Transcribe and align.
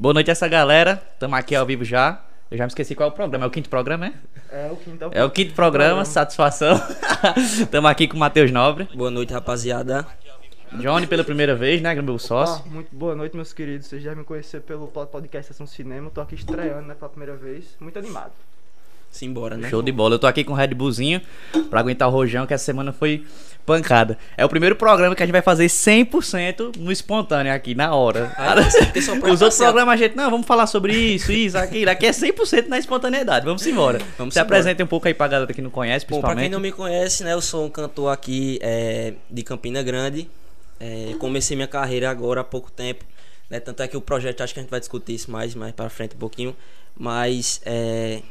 Boa 0.00 0.14
noite 0.14 0.30
a 0.30 0.32
essa 0.32 0.46
galera. 0.46 1.02
Estamos 1.14 1.36
aqui 1.36 1.56
ao 1.56 1.66
vivo 1.66 1.84
já. 1.84 2.22
Eu 2.48 2.56
já 2.56 2.62
me 2.62 2.68
esqueci 2.68 2.94
qual 2.94 3.08
é 3.08 3.12
o 3.12 3.14
programa. 3.14 3.44
É 3.44 3.48
o 3.48 3.50
quinto 3.50 3.68
programa, 3.68 4.06
é? 4.06 4.12
É 4.52 4.70
o 4.70 4.76
quinto. 4.76 5.10
É 5.10 5.24
o 5.24 5.30
quinto 5.30 5.54
programa, 5.54 6.04
satisfação. 6.04 6.80
Estamos 7.36 7.90
aqui 7.90 8.06
com 8.06 8.16
o 8.16 8.20
Matheus 8.20 8.52
Nobre. 8.52 8.88
Boa 8.94 9.10
noite, 9.10 9.32
rapaziada. 9.32 10.06
Johnny 10.74 11.08
pela 11.08 11.24
primeira 11.24 11.56
vez, 11.56 11.82
né? 11.82 11.92
Meu 12.00 12.16
sócio. 12.16 12.62
Ah, 12.64 12.70
muito 12.70 12.94
boa 12.94 13.16
noite, 13.16 13.34
meus 13.34 13.52
queridos. 13.52 13.88
Vocês 13.88 14.00
já 14.00 14.14
me 14.14 14.22
conheceram 14.22 14.64
pelo 14.64 14.86
podcast 14.86 15.52
Sessão 15.52 15.66
Cinema. 15.66 16.10
Tô 16.10 16.20
aqui 16.20 16.36
estreando, 16.36 16.86
né, 16.86 16.94
pela 16.94 17.08
primeira 17.08 17.34
vez. 17.34 17.76
Muito 17.80 17.98
animado. 17.98 18.30
Simbora, 19.10 19.56
né? 19.56 19.68
Show 19.68 19.82
de 19.82 19.90
bola. 19.90 20.14
Eu 20.14 20.18
tô 20.18 20.26
aqui 20.26 20.44
com 20.44 20.52
o 20.52 20.56
Red 20.56 20.68
Bullzinho 20.68 21.20
pra 21.70 21.80
aguentar 21.80 22.08
o 22.08 22.10
rojão, 22.10 22.46
que 22.46 22.54
essa 22.54 22.64
semana 22.64 22.92
foi 22.92 23.24
pancada. 23.68 24.16
É 24.36 24.44
o 24.44 24.48
primeiro 24.48 24.76
programa 24.76 25.14
que 25.14 25.22
a 25.22 25.26
gente 25.26 25.32
vai 25.32 25.42
fazer 25.42 25.66
100% 25.66 26.76
no 26.78 26.90
espontâneo 26.90 27.52
aqui, 27.52 27.74
na 27.74 27.94
hora. 27.94 28.32
Os 29.30 29.42
outros 29.42 29.58
programas 29.58 29.94
a 29.94 29.96
gente, 29.96 30.16
não, 30.16 30.30
vamos 30.30 30.46
falar 30.46 30.66
sobre 30.66 30.94
isso, 30.94 31.30
isso, 31.30 31.58
aquilo. 31.58 31.90
Aqui 31.90 32.06
é 32.06 32.10
100% 32.10 32.68
na 32.68 32.78
espontaneidade. 32.78 33.44
Vamos 33.44 33.66
embora. 33.66 34.00
Vamos 34.16 34.32
Se 34.32 34.40
apresenta 34.40 34.82
um 34.82 34.86
pouco 34.86 35.06
aí 35.06 35.14
pra 35.14 35.28
galera 35.28 35.52
que 35.52 35.60
não 35.60 35.70
conhece, 35.70 36.06
Bom, 36.08 36.20
pra 36.20 36.30
quem 36.30 36.36
principalmente. 36.36 36.52
não 36.52 36.60
me 36.60 36.72
conhece, 36.72 37.24
né? 37.24 37.34
Eu 37.34 37.40
sou 37.42 37.66
um 37.66 37.70
cantor 37.70 38.12
aqui 38.12 38.58
é, 38.62 39.14
de 39.30 39.42
Campina 39.42 39.82
Grande. 39.82 40.30
É, 40.80 41.14
comecei 41.18 41.56
minha 41.56 41.68
carreira 41.68 42.08
agora 42.08 42.40
há 42.40 42.44
pouco 42.44 42.70
tempo. 42.70 43.04
Né? 43.50 43.60
Tanto 43.60 43.82
é 43.82 43.88
que 43.88 43.96
o 43.96 44.00
projeto, 44.00 44.42
acho 44.42 44.54
que 44.54 44.60
a 44.60 44.62
gente 44.62 44.70
vai 44.70 44.80
discutir 44.80 45.14
isso 45.14 45.30
mais, 45.30 45.54
mais 45.54 45.72
pra 45.72 45.90
frente 45.90 46.14
um 46.14 46.18
pouquinho. 46.18 46.56
Mas 46.96 47.60
é, 47.64 48.22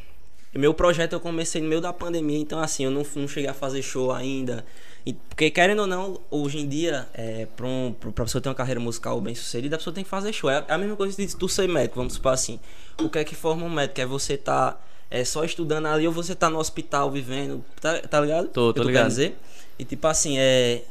meu 0.56 0.74
projeto 0.74 1.14
eu 1.14 1.20
comecei 1.20 1.62
no 1.62 1.68
meio 1.68 1.82
da 1.82 1.92
pandemia, 1.94 2.38
então 2.40 2.60
assim, 2.60 2.84
eu 2.86 2.92
não, 2.92 3.06
não 3.16 3.28
cheguei 3.28 3.50
a 3.50 3.54
fazer 3.54 3.82
show 3.82 4.12
ainda. 4.12 4.66
E- 5.06 5.14
porque 5.14 5.50
querendo 5.52 5.80
ou 5.82 5.88
não, 5.88 6.20
hoje 6.32 6.58
em 6.60 6.68
dia, 6.68 7.08
é, 7.14 7.46
pra, 7.56 7.66
um, 7.66 7.94
pra 8.00 8.12
pessoa 8.26 8.42
ter 8.42 8.50
uma 8.50 8.56
carreira 8.56 8.80
musical 8.80 9.20
bem 9.22 9.34
sucedida, 9.36 9.76
a 9.76 9.80
pessoa 9.80 9.94
tem 9.94 10.04
que 10.04 10.10
fazer 10.10 10.34
show. 10.34 10.50
É 10.50 10.64
a 10.68 10.78
mesma 10.78 10.96
coisa 10.96 11.16
de 11.16 11.36
tu 11.36 11.48
ser 11.48 11.68
médico, 11.68 11.96
vamos 11.96 12.14
supor 12.14 12.34
assim. 12.34 12.60
O 13.02 13.10
que 13.10 13.20
é 13.20 13.24
que 13.24 13.36
forma 13.36 13.66
um 13.66 13.70
médico? 13.70 14.02
É 14.02 14.06
você 14.06 14.36
tá 14.36 14.78
é, 15.10 15.24
só 15.24 15.44
estudando 15.44 15.86
ali 15.86 16.06
ou 16.08 16.14
você 16.14 16.34
tá 16.36 16.50
no 16.50 16.58
hospital 16.60 17.10
vivendo, 17.12 17.64
tá, 17.80 18.00
tá 18.02 18.20
ligado? 18.20 18.48
Tô, 18.50 18.74
tô 18.74 18.82
eu 18.82 18.88
ligado. 18.88 19.08
dizer? 19.08 19.38
E 19.80 19.86
tipo 19.86 20.08
assim, 20.08 20.38
é. 20.38 20.84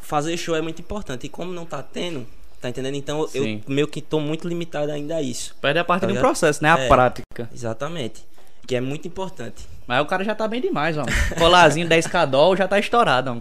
Fazer 0.00 0.36
show 0.36 0.54
é 0.56 0.60
muito 0.62 0.80
importante. 0.80 1.26
E 1.26 1.28
como 1.28 1.52
não 1.52 1.64
tá 1.66 1.82
tendo, 1.82 2.26
tá 2.60 2.68
entendendo? 2.68 2.94
Então 2.96 3.20
eu 3.34 3.44
Sim. 3.44 3.62
meio 3.68 3.86
que 3.86 4.00
tô 4.00 4.18
muito 4.18 4.48
limitado 4.48 4.90
ainda 4.90 5.16
a 5.16 5.22
isso. 5.22 5.54
Perde 5.60 5.78
a 5.78 5.84
parte 5.84 6.00
Tá 6.00 6.06
do 6.06 6.10
ligado? 6.10 6.24
processo, 6.24 6.62
né? 6.62 6.70
A 6.72 6.78
É. 6.78 6.88
prática. 6.88 7.48
Exatamente. 7.54 8.24
Que 8.66 8.76
é 8.76 8.80
muito 8.80 9.08
importante. 9.08 9.68
Mas 9.86 10.00
o 10.02 10.06
cara 10.06 10.22
já 10.22 10.34
tá 10.36 10.46
bem 10.46 10.60
demais, 10.60 10.96
ó. 10.96 11.04
Colarzinho 11.36 11.88
10 11.88 12.06
cadol 12.06 12.56
já 12.56 12.68
tá 12.68 12.78
estourado, 12.78 13.30
ó. 13.32 13.36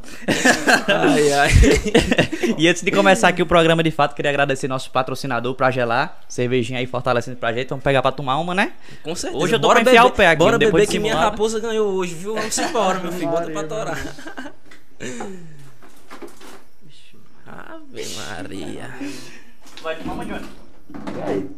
Ai, 0.92 1.32
ai. 1.34 1.50
E 2.58 2.68
antes 2.68 2.82
de 2.82 2.90
começar 2.92 3.28
aqui 3.28 3.44
o 3.44 3.46
programa 3.46 3.84
de 3.84 3.92
fato, 3.92 4.16
queria 4.16 4.32
agradecer 4.32 4.68
nosso 4.68 4.90
patrocinador 4.90 5.54
pra 5.54 5.70
gelar. 5.70 6.20
Cervejinha 6.28 6.80
aí 6.80 6.88
fortalecendo 6.88 7.38
pra 7.38 7.54
gente. 7.54 7.70
Vamos 7.70 7.84
pegar 7.84 8.02
pra 8.02 8.12
tomar 8.12 8.38
uma, 8.40 8.56
né? 8.56 8.74
Com 9.04 9.14
certeza. 9.16 9.42
Hoje 9.44 9.54
eu 9.56 9.60
tô 9.62 9.68
Bora 9.68 9.82
pra 9.82 9.92
enfiar 9.92 10.02
beber- 10.04 10.14
o 10.14 10.18
pé 10.18 10.28
aqui, 10.30 10.40
Bora 10.40 10.58
depois 10.58 10.74
beber 10.74 10.86
de 10.88 10.92
que 10.92 11.00
minha 11.00 11.16
raposa 11.16 11.60
ganhou 11.60 11.94
hoje, 11.94 12.16
viu? 12.16 12.34
Vamos 12.34 12.58
embora, 12.58 13.00
meu 13.00 13.12
filho. 13.12 13.30
Bota 13.30 13.52
pra 13.52 13.64
torar. 13.64 13.98
Ave 17.46 18.06
Maria. 18.16 18.90
Vai 19.84 19.96
tomar 19.98 20.14
uma, 20.14 20.26
Johnny? 20.26 21.50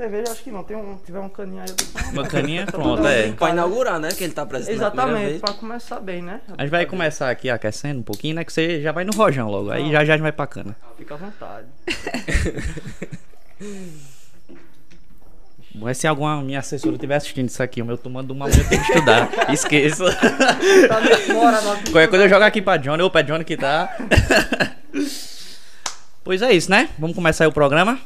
Cerveja, 0.00 0.32
acho 0.32 0.42
que 0.42 0.50
não. 0.50 0.64
Tem 0.64 0.74
um, 0.78 0.96
tiver 1.04 1.18
um 1.18 1.28
caninho 1.28 1.60
aí, 1.62 1.68
eu 1.68 2.12
Uma 2.12 2.26
caninha, 2.26 2.64
pronto, 2.72 3.06
é. 3.06 3.24
bem. 3.24 3.32
Pra 3.34 3.50
inaugurar, 3.50 4.00
né? 4.00 4.08
Que 4.08 4.24
ele 4.24 4.32
tá 4.32 4.46
primeira 4.46 4.72
Exatamente, 4.72 5.40
pra 5.40 5.52
começar 5.52 6.00
bem, 6.00 6.22
né? 6.22 6.40
A 6.56 6.62
gente 6.62 6.70
vai 6.70 6.86
começar 6.86 7.28
aqui 7.28 7.50
aquecendo 7.50 8.00
um 8.00 8.02
pouquinho, 8.02 8.36
né? 8.36 8.42
Que 8.42 8.50
você 8.50 8.80
já 8.80 8.92
vai 8.92 9.04
no 9.04 9.12
rojão 9.14 9.50
logo. 9.50 9.70
Aí 9.70 9.92
já 9.92 10.02
já 10.02 10.14
a 10.14 10.16
gente 10.16 10.22
vai 10.22 10.32
pra 10.32 10.46
cana. 10.46 10.74
Fica 10.96 11.12
à 11.14 11.18
vontade. 11.18 11.66
Bom, 15.74 15.86
é 15.86 15.92
se 15.92 16.06
alguma 16.06 16.42
minha 16.42 16.60
assessora 16.60 16.94
estiver 16.94 17.16
assistindo 17.16 17.48
isso 17.48 17.62
aqui, 17.62 17.82
o 17.82 17.84
meu 17.84 17.98
tomando 17.98 18.30
uma, 18.30 18.48
eu 18.48 18.68
tenho 18.68 18.82
que 18.82 18.90
estudar. 18.92 19.28
Esqueça. 19.52 20.04
Tá 20.88 20.98
demora, 21.00 21.60
nós- 21.60 21.80
Qualquer 21.90 22.08
coisa 22.08 22.24
eu 22.24 22.28
jogo 22.30 22.44
aqui 22.44 22.62
pra 22.62 22.78
Johnny, 22.78 23.02
ou 23.02 23.10
pra 23.10 23.20
Johnny 23.20 23.44
que 23.44 23.56
tá. 23.58 23.94
pois 26.24 26.40
é 26.40 26.52
isso, 26.52 26.70
né? 26.70 26.88
Vamos 26.98 27.14
começar 27.14 27.44
aí 27.44 27.48
o 27.48 27.52
programa. 27.52 28.00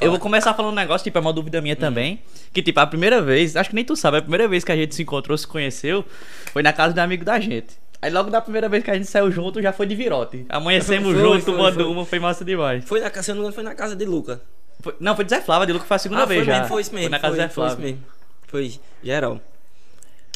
Eu 0.00 0.10
vou 0.10 0.18
começar 0.18 0.52
falando 0.54 0.72
um 0.72 0.76
negócio, 0.76 1.04
tipo, 1.04 1.16
é 1.16 1.20
uma 1.20 1.32
dúvida 1.32 1.60
minha 1.60 1.76
também. 1.76 2.20
Que, 2.52 2.62
tipo, 2.62 2.80
a 2.80 2.86
primeira 2.86 3.22
vez, 3.22 3.56
acho 3.56 3.70
que 3.70 3.76
nem 3.76 3.84
tu 3.84 3.94
sabe, 3.94 4.16
a 4.18 4.22
primeira 4.22 4.48
vez 4.48 4.64
que 4.64 4.72
a 4.72 4.76
gente 4.76 4.94
se 4.94 5.02
encontrou, 5.02 5.38
se 5.38 5.46
conheceu, 5.46 6.04
foi 6.52 6.62
na 6.62 6.72
casa 6.72 6.92
do 6.92 6.98
amigo 6.98 7.24
da 7.24 7.38
gente. 7.38 7.76
Aí 8.02 8.10
logo 8.10 8.28
da 8.28 8.40
primeira 8.40 8.68
vez 8.68 8.82
que 8.84 8.90
a 8.90 8.94
gente 8.94 9.06
saiu 9.06 9.30
junto, 9.30 9.62
já 9.62 9.72
foi 9.72 9.86
de 9.86 9.94
virote. 9.94 10.44
Amanhecemos 10.48 11.12
Foi, 11.12 11.20
junto, 11.20 11.44
foi, 11.44 11.54
tomando 11.54 11.74
foi. 11.74 11.84
uma, 11.84 12.04
foi 12.04 12.18
massa 12.18 12.44
demais. 12.44 12.84
Foi 12.84 13.00
na 13.00 13.08
casa, 13.08 13.24
se 13.24 13.30
eu 13.30 13.34
não 13.34 13.42
me 13.42 13.48
engano, 13.48 13.54
foi 13.54 13.64
na 13.64 13.74
casa 13.74 13.96
de 13.96 14.04
Luca. 14.04 14.40
Foi- 14.80 14.94
não, 15.00 15.16
foi 15.16 15.24
de 15.24 15.30
Zé 15.30 15.40
Flávio, 15.40 15.66
de 15.66 15.72
Luca 15.72 15.86
foi 15.86 15.94
a 15.94 15.98
segunda 15.98 16.22
ah, 16.22 16.26
vez 16.26 16.40
foi 16.40 16.46
já. 16.46 16.52
mesmo, 16.54 16.68
foi 16.68 16.82
isso 16.82 16.94
mesmo. 16.94 17.04
Foi 17.04 17.10
na 17.10 17.18
casa 17.18 17.34
do 17.34 17.36
Zé 17.36 17.48
foi 17.48 17.66
isso 17.66 17.76
Flávio. 17.76 17.90
mesmo. 17.90 18.06
Foi 18.46 18.72
geral. 19.02 19.40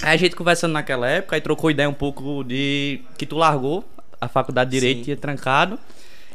Aí 0.02 0.14
a 0.14 0.16
gente 0.16 0.34
conversando 0.34 0.72
naquela 0.72 1.06
época, 1.06 1.36
aí 1.36 1.40
trocou 1.40 1.70
ideia 1.70 1.88
um 1.88 1.94
pouco 1.94 2.42
de 2.44 3.02
que 3.18 3.26
tu 3.26 3.36
largou 3.36 3.84
a 4.20 4.28
faculdade 4.28 4.70
de 4.70 4.78
Direito, 4.78 4.98
Sim. 4.98 5.04
tinha 5.04 5.16
trancado. 5.16 5.78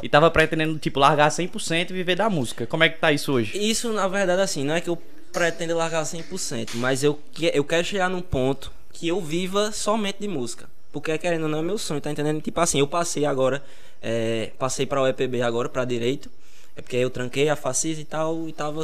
E 0.02 0.10
tava 0.10 0.30
pretendendo, 0.30 0.78
tipo, 0.78 1.00
largar 1.00 1.30
100% 1.30 1.90
e 1.90 1.94
viver 1.94 2.16
da 2.16 2.30
música. 2.30 2.68
Como 2.68 2.84
é 2.84 2.90
que 2.90 3.00
tá 3.00 3.12
isso 3.12 3.32
hoje? 3.32 3.58
Isso, 3.58 3.92
na 3.94 4.08
verdade, 4.08 4.42
assim, 4.42 4.64
não 4.64 4.76
é 4.76 4.82
que 4.82 4.90
eu 4.90 5.02
pretendo 5.32 5.76
largar 5.76 6.04
100%, 6.04 6.76
mas 6.76 7.04
eu, 7.04 7.20
eu 7.54 7.64
quero 7.64 7.84
chegar 7.84 8.10
num 8.10 8.22
ponto 8.22 8.72
que 8.94 9.08
eu 9.08 9.20
viva 9.20 9.72
somente 9.72 10.20
de 10.20 10.28
música. 10.28 10.70
Porque, 10.92 11.18
querendo 11.18 11.44
ou 11.44 11.50
não, 11.50 11.60
é 11.60 11.62
meu 11.62 11.78
sonho, 11.78 12.00
tá 12.00 12.10
entendendo? 12.10 12.42
Tipo 12.42 12.62
assim, 12.62 12.80
eu 12.80 12.88
passei 12.88 13.26
agora, 13.26 13.62
é, 14.02 14.52
passei 14.58 14.86
pra 14.86 15.02
UEPB 15.02 15.42
agora, 15.42 15.68
pra 15.68 15.84
Direito, 15.84 16.30
é 16.76 16.82
porque 16.82 16.96
eu 16.96 17.10
tranquei 17.10 17.50
a 17.50 17.56
Facis 17.56 18.00
e 18.00 18.06
tal, 18.06 18.48
e 18.48 18.54
tava 18.54 18.82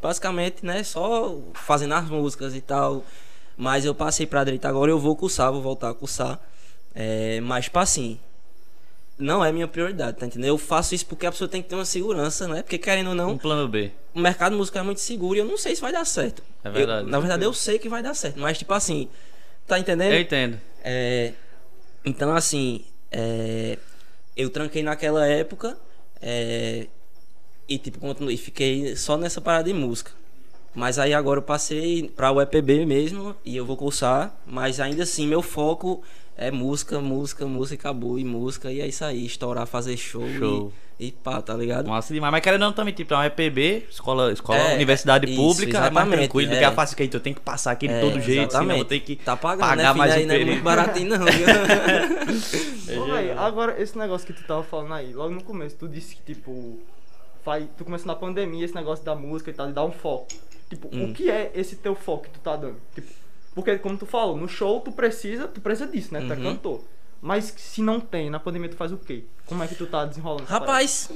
basicamente, 0.00 0.64
né, 0.64 0.82
só 0.84 1.38
fazendo 1.54 1.94
as 1.94 2.08
músicas 2.08 2.54
e 2.54 2.60
tal. 2.60 3.04
Mas 3.56 3.84
eu 3.84 3.94
passei 3.94 4.26
pra 4.26 4.44
Direito 4.44 4.66
agora, 4.66 4.90
eu 4.90 4.98
vou 4.98 5.16
cursar, 5.16 5.50
vou 5.52 5.60
voltar 5.60 5.90
a 5.90 5.94
cursar. 5.94 6.40
É, 6.94 7.40
mas, 7.40 7.64
tipo 7.64 7.78
assim, 7.80 8.18
não 9.20 9.44
é 9.44 9.52
minha 9.52 9.68
prioridade, 9.68 10.16
tá 10.16 10.26
entendendo? 10.26 10.48
Eu 10.48 10.58
faço 10.58 10.94
isso 10.94 11.06
porque 11.06 11.26
a 11.26 11.30
pessoa 11.30 11.46
tem 11.48 11.62
que 11.62 11.68
ter 11.68 11.74
uma 11.76 11.84
segurança, 11.84 12.48
né? 12.48 12.62
Porque, 12.62 12.78
querendo 12.78 13.08
ou 13.10 13.14
não, 13.14 13.30
Um 13.32 13.38
plano 13.38 13.68
B. 13.68 13.92
o 14.14 14.18
mercado 14.20 14.56
musical 14.56 14.82
é 14.82 14.84
muito 14.84 15.00
seguro 15.00 15.36
e 15.36 15.40
eu 15.40 15.44
não 15.44 15.56
sei 15.56 15.74
se 15.76 15.80
vai 15.80 15.92
dar 15.92 16.04
certo. 16.04 16.42
É 16.64 16.70
verdade. 16.70 17.04
Eu- 17.06 17.10
na 17.10 17.20
verdade, 17.20 17.44
eu 17.44 17.52
sei 17.52 17.78
que 17.78 17.88
vai 17.88 18.02
dar 18.02 18.14
certo, 18.14 18.40
mas 18.40 18.58
tipo 18.58 18.72
assim, 18.74 19.08
tá 19.66 19.78
entendendo? 19.78 20.12
Eu 20.12 20.20
entendo. 20.20 20.60
É, 20.82 21.32
então, 22.04 22.34
assim, 22.34 22.84
é, 23.12 23.78
eu 24.36 24.48
tranquei 24.50 24.82
naquela 24.82 25.26
época 25.26 25.76
é, 26.20 26.86
e 27.68 27.78
tipo, 27.78 27.98
continuei, 27.98 28.36
fiquei 28.36 28.96
só 28.96 29.16
nessa 29.16 29.40
parada 29.40 29.64
de 29.64 29.72
música. 29.74 30.12
Mas 30.74 30.98
aí 31.00 31.12
agora 31.12 31.38
eu 31.38 31.42
passei 31.42 32.08
pra 32.14 32.30
UEPB 32.32 32.86
mesmo 32.86 33.34
e 33.44 33.56
eu 33.56 33.66
vou 33.66 33.76
cursar, 33.76 34.32
mas 34.46 34.78
ainda 34.78 35.02
assim 35.02 35.26
meu 35.26 35.42
foco 35.42 36.00
é 36.36 36.50
música, 36.50 36.98
música, 37.00 37.46
música, 37.46 37.74
e 37.74 37.78
acabou, 37.78 38.18
e 38.18 38.24
música, 38.24 38.72
e 38.72 38.80
é 38.80 38.86
isso 38.86 39.04
aí, 39.04 39.26
estourar, 39.26 39.66
fazer 39.66 39.96
show, 39.96 40.26
Show. 40.38 40.72
E, 40.98 41.08
e 41.08 41.12
pá, 41.12 41.40
tá 41.42 41.54
ligado? 41.54 41.88
Massa 41.88 42.12
demais. 42.14 42.30
Mas 42.32 42.40
querendo 42.42 42.60
não 42.60 42.72
também, 42.72 42.92
tipo, 42.94 43.12
é 43.14 43.16
uma 43.16 43.26
EPB, 43.26 43.86
escola, 43.90 44.32
escola 44.32 44.58
É, 44.58 44.74
universidade 44.74 45.26
isso, 45.30 45.36
pública, 45.40 45.78
é 45.86 45.90
mais 45.90 46.08
tranquilo 46.08 46.50
do 46.50 46.54
é. 46.56 46.58
que 46.58 46.64
a 46.64 46.72
fácil 46.72 46.96
que 46.96 47.02
aí 47.02 47.08
tu 47.08 47.20
tem 47.20 47.32
que 47.34 47.40
passar 47.40 47.72
aqui 47.72 47.88
de 47.88 47.94
É, 47.94 48.00
todo 48.00 48.20
jeito, 48.20 48.52
senão 48.52 48.76
eu 48.76 48.84
ter 48.84 49.00
que 49.00 49.16
Tá 49.16 49.36
pagando, 49.36 49.60
pagar 49.68 49.76
né, 49.76 49.84
filho? 49.88 49.98
mais 49.98 50.12
aí 50.12 50.24
um 50.24 50.28
não 50.28 50.34
é 50.34 50.44
muito 50.44 50.62
baratinho 50.62 51.08
não, 51.10 51.26
viu? 51.26 53.00
Ô, 53.02 53.04
véi, 53.06 53.32
agora 53.32 53.80
esse 53.80 53.96
negócio 53.98 54.26
que 54.26 54.32
tu 54.32 54.42
tava 54.46 54.62
falando 54.62 54.94
aí, 54.94 55.12
logo 55.12 55.34
no 55.34 55.42
começo, 55.42 55.76
tu 55.76 55.88
disse 55.88 56.16
que, 56.16 56.34
tipo, 56.34 56.78
faz, 57.44 57.66
tu 57.76 57.84
começou 57.84 58.06
na 58.06 58.14
pandemia, 58.14 58.64
esse 58.64 58.74
negócio 58.74 59.04
da 59.04 59.14
música 59.14 59.50
e 59.50 59.54
tal, 59.54 59.66
de 59.66 59.72
dar 59.72 59.84
um 59.84 59.92
foco. 59.92 60.26
Tipo, 60.68 60.88
Hum. 60.92 61.10
o 61.10 61.12
que 61.14 61.30
é 61.30 61.50
esse 61.54 61.76
teu 61.76 61.94
foco 61.94 62.24
que 62.24 62.30
tu 62.30 62.40
tá 62.40 62.56
dando? 62.56 62.76
Tipo, 62.94 63.08
porque, 63.62 63.78
como 63.78 63.96
tu 63.96 64.06
falou, 64.06 64.36
no 64.36 64.48
show 64.48 64.80
tu 64.80 64.92
precisa, 64.92 65.46
tu 65.48 65.60
precisa 65.60 65.86
disso, 65.90 66.12
né? 66.12 66.20
Tu 66.20 66.32
é 66.32 66.36
Uhum. 66.36 66.42
cantor. 66.42 66.80
Mas 67.22 67.52
se 67.56 67.82
não 67.82 68.00
tem, 68.00 68.30
na 68.30 68.40
pandemia 68.40 68.68
tu 68.68 68.76
faz 68.76 68.92
o 68.92 68.96
quê? 68.96 69.24
Como 69.46 69.62
é 69.62 69.66
que 69.68 69.74
tu 69.74 69.86
tá 69.86 70.04
desenrolando? 70.04 70.44
Rapaz? 70.44 71.10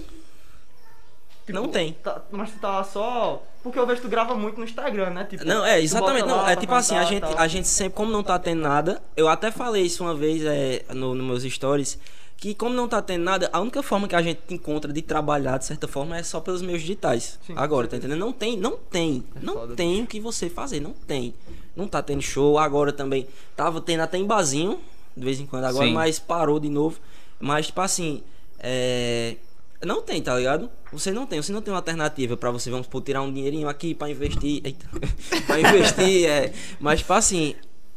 Tipo, 1.47 1.59
não 1.60 1.69
tem. 1.69 1.93
tá- 1.94 2.22
mas 2.31 2.51
tu 2.51 2.59
tá 2.59 2.83
só. 2.84 3.42
Porque 3.63 3.78
eu 3.78 3.86
vejo 3.86 4.01
que 4.01 4.07
tu 4.07 4.10
grava 4.10 4.34
muito 4.34 4.59
no 4.59 4.65
Instagram, 4.65 5.10
né? 5.10 5.24
Tipo, 5.24 5.45
Não, 5.45 5.65
é, 5.65 5.80
exatamente. 5.80 6.27
Não, 6.27 6.47
é 6.47 6.57
tipo 6.57 6.72
assim, 6.74 6.97
a 6.97 7.04
gente, 7.04 7.22
tal. 7.22 7.39
a 7.39 7.48
gente 7.48 7.69
sempre, 7.69 7.95
como 7.95 8.10
não 8.10 8.22
tá 8.22 8.39
tendo 8.39 8.60
nada, 8.63 9.03
eu 9.16 9.28
até 9.28 9.51
falei 9.51 9.83
isso 9.84 10.03
uma 10.03 10.15
vez 10.15 10.42
é, 10.45 10.84
no, 10.95 11.15
nos 11.15 11.27
meus 11.42 11.54
stories, 11.54 11.98
que 12.45 12.55
como 12.55 12.75
não 12.75 12.87
tá 12.87 13.01
tendo 13.01 13.25
nada, 13.25 13.49
a 13.51 13.59
única 13.59 13.83
forma 13.83 14.07
que 14.07 14.15
a 14.15 14.21
gente 14.21 14.39
encontra 14.51 14.93
de 14.93 15.01
trabalhar, 15.01 15.57
de 15.57 15.65
certa 15.65 15.89
forma, 15.89 16.19
é 16.19 16.23
só 16.23 16.41
pelos 16.41 16.61
meios 16.61 16.83
digitais. 16.83 17.39
Sim, 17.47 17.55
Agora, 17.57 17.89
tá 17.89 17.97
entendendo? 17.97 18.19
Não 18.19 18.35
tem, 18.35 18.55
não 18.55 18.77
tem, 18.77 19.25
É 19.35 19.43
não 19.43 19.55
foda, 19.55 19.75
tem 19.75 20.03
o 20.03 20.07
que 20.07 20.21
você 20.21 20.51
fazer, 20.51 20.79
não 20.79 20.93
tem. 20.93 21.33
Não 21.75 21.89
tá 21.89 22.03
tendo 22.03 22.21
show, 22.21 22.59
agora 22.59 22.93
também, 22.93 23.27
tava 23.57 23.81
tendo 23.81 24.01
até 24.01 24.19
em 24.19 24.27
barzinho, 24.27 24.79
de 25.17 25.25
vez 25.25 25.41
em 25.41 25.47
quando 25.47 25.65
agora, 25.65 25.87
Sim. 25.87 25.95
mas 25.95 26.19
parou 26.19 26.61
de 26.61 26.69
novo. 26.69 26.99
Mas, 27.41 27.69
tipo 27.69 27.81
assim, 27.81 28.23
é... 28.59 29.37
Não 29.83 30.03
tem, 30.03 30.21
tá 30.21 30.37
ligado? 30.37 30.69
Você 30.93 31.13
não 31.13 31.25
tem, 31.25 31.41
você 31.41 31.51
não 31.51 31.63
tem 31.63 31.73
uma 31.73 31.79
alternativa 31.79 32.37
pra 32.37 32.51
você, 32.51 32.71
vamos 32.71 32.87
por 32.87 33.01
tirar 33.01 33.23
um 33.23 33.33
dinheirinho 33.33 33.71
aqui 33.71 33.95
pra 33.95 34.11
investir. 34.11 34.61
Eita. 34.63 34.87
pra 35.47 35.61
investir, 35.61 36.27
é. 36.29 36.53
Mas, 36.79 37.01
tipo 37.01 37.13
assim, 37.15 37.55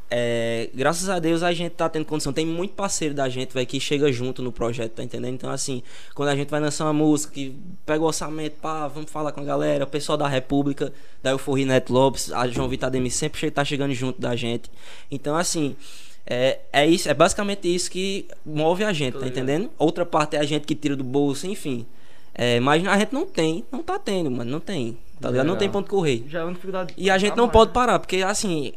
é, 0.09 0.69
graças 0.73 1.09
a 1.09 1.19
Deus 1.19 1.43
a 1.43 1.51
gente 1.51 1.73
tá 1.73 1.89
tendo 1.89 2.05
condição. 2.05 2.31
Tem 2.31 2.45
muito 2.45 2.73
parceiro 2.73 3.13
da 3.13 3.27
gente, 3.27 3.53
velho, 3.53 3.67
que 3.67 3.79
chega 3.79 4.11
junto 4.11 4.41
no 4.41 4.51
projeto, 4.51 4.93
tá 4.93 5.03
entendendo? 5.03 5.33
Então, 5.33 5.49
assim, 5.49 5.83
quando 6.15 6.29
a 6.29 6.35
gente 6.35 6.49
vai 6.49 6.59
lançar 6.59 6.85
uma 6.85 6.93
música, 6.93 7.33
que 7.33 7.55
pega 7.85 8.01
o 8.03 8.07
orçamento, 8.07 8.57
pá, 8.61 8.87
vamos 8.87 9.11
falar 9.11 9.31
com 9.31 9.41
a 9.41 9.43
galera, 9.43 9.83
o 9.83 9.87
pessoal 9.87 10.17
da 10.17 10.27
República, 10.27 10.93
da 11.21 11.31
Euforia 11.31 11.65
Net 11.65 11.91
Lopes, 11.91 12.31
a 12.31 12.47
João 12.47 12.69
Vitor 12.69 12.87
Ademir 12.87 13.11
sempre 13.11 13.51
tá 13.51 13.65
chegando 13.65 13.93
junto 13.93 14.19
da 14.21 14.35
gente. 14.35 14.69
Então, 15.11 15.35
assim. 15.35 15.75
É, 16.29 16.59
é 16.73 16.85
isso, 16.85 17.07
é 17.07 17.13
basicamente 17.13 17.73
isso 17.73 17.89
que 17.89 18.27
move 18.45 18.83
a 18.83 18.91
gente, 18.91 19.17
tá 19.17 19.25
entendendo? 19.25 19.69
Outra 19.77 20.05
parte 20.05 20.35
é 20.35 20.39
a 20.39 20.43
gente 20.43 20.67
que 20.67 20.75
tira 20.75 20.93
do 20.93 21.01
bolso, 21.01 21.47
enfim. 21.47 21.85
É, 22.33 22.59
mas 22.59 22.85
a 22.85 22.99
gente 22.99 23.13
não 23.13 23.25
tem, 23.25 23.63
não 23.71 23.81
tá 23.81 23.97
tendo, 23.97 24.29
mano, 24.29 24.51
não 24.51 24.59
tem. 24.59 24.97
Tá 25.19 25.31
ligado? 25.31 25.47
Não 25.47 25.55
tem 25.55 25.69
ponto 25.69 25.89
correr. 25.89 26.23
Já 26.27 26.41
é 26.41 26.43
uma 26.43 26.51
dificuldade. 26.51 26.93
E 26.95 27.09
a 27.09 27.17
gente 27.17 27.35
não 27.35 27.45
mais, 27.45 27.53
pode 27.53 27.69
né? 27.69 27.73
parar, 27.73 27.99
porque 27.99 28.17
assim, 28.17 28.73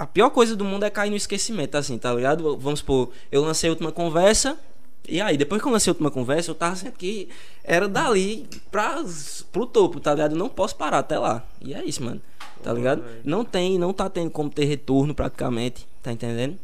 a 0.00 0.06
pior 0.06 0.30
coisa 0.30 0.56
do 0.56 0.64
mundo 0.64 0.82
é 0.84 0.88
cair 0.88 1.10
no 1.10 1.16
esquecimento, 1.16 1.76
assim, 1.76 1.98
tá 1.98 2.10
ligado? 2.14 2.56
Vamos 2.56 2.78
supor, 2.78 3.10
eu 3.30 3.42
lancei 3.42 3.68
a 3.68 3.72
última 3.72 3.92
conversa, 3.92 4.58
e 5.06 5.20
aí, 5.20 5.36
depois 5.36 5.60
que 5.60 5.68
eu 5.68 5.72
lancei 5.72 5.90
a 5.90 5.92
última 5.92 6.10
conversa, 6.10 6.50
eu 6.50 6.54
tava 6.54 6.74
sendo 6.74 6.92
que 6.92 7.28
era 7.62 7.86
dali 7.86 8.48
pra, 8.70 9.04
pro 9.52 9.66
topo, 9.66 10.00
tá 10.00 10.14
ligado? 10.14 10.32
Eu 10.32 10.38
não 10.38 10.48
posso 10.48 10.74
parar 10.76 11.00
até 11.00 11.18
lá. 11.18 11.44
E 11.60 11.74
é 11.74 11.84
isso, 11.84 12.02
mano. 12.02 12.20
Tá 12.62 12.72
ligado? 12.72 13.04
Não 13.24 13.44
tem, 13.44 13.78
não 13.78 13.92
tá 13.92 14.08
tendo 14.08 14.30
como 14.30 14.48
ter 14.48 14.64
retorno 14.64 15.14
praticamente, 15.14 15.86
tá 16.02 16.12
entendendo? 16.12 16.58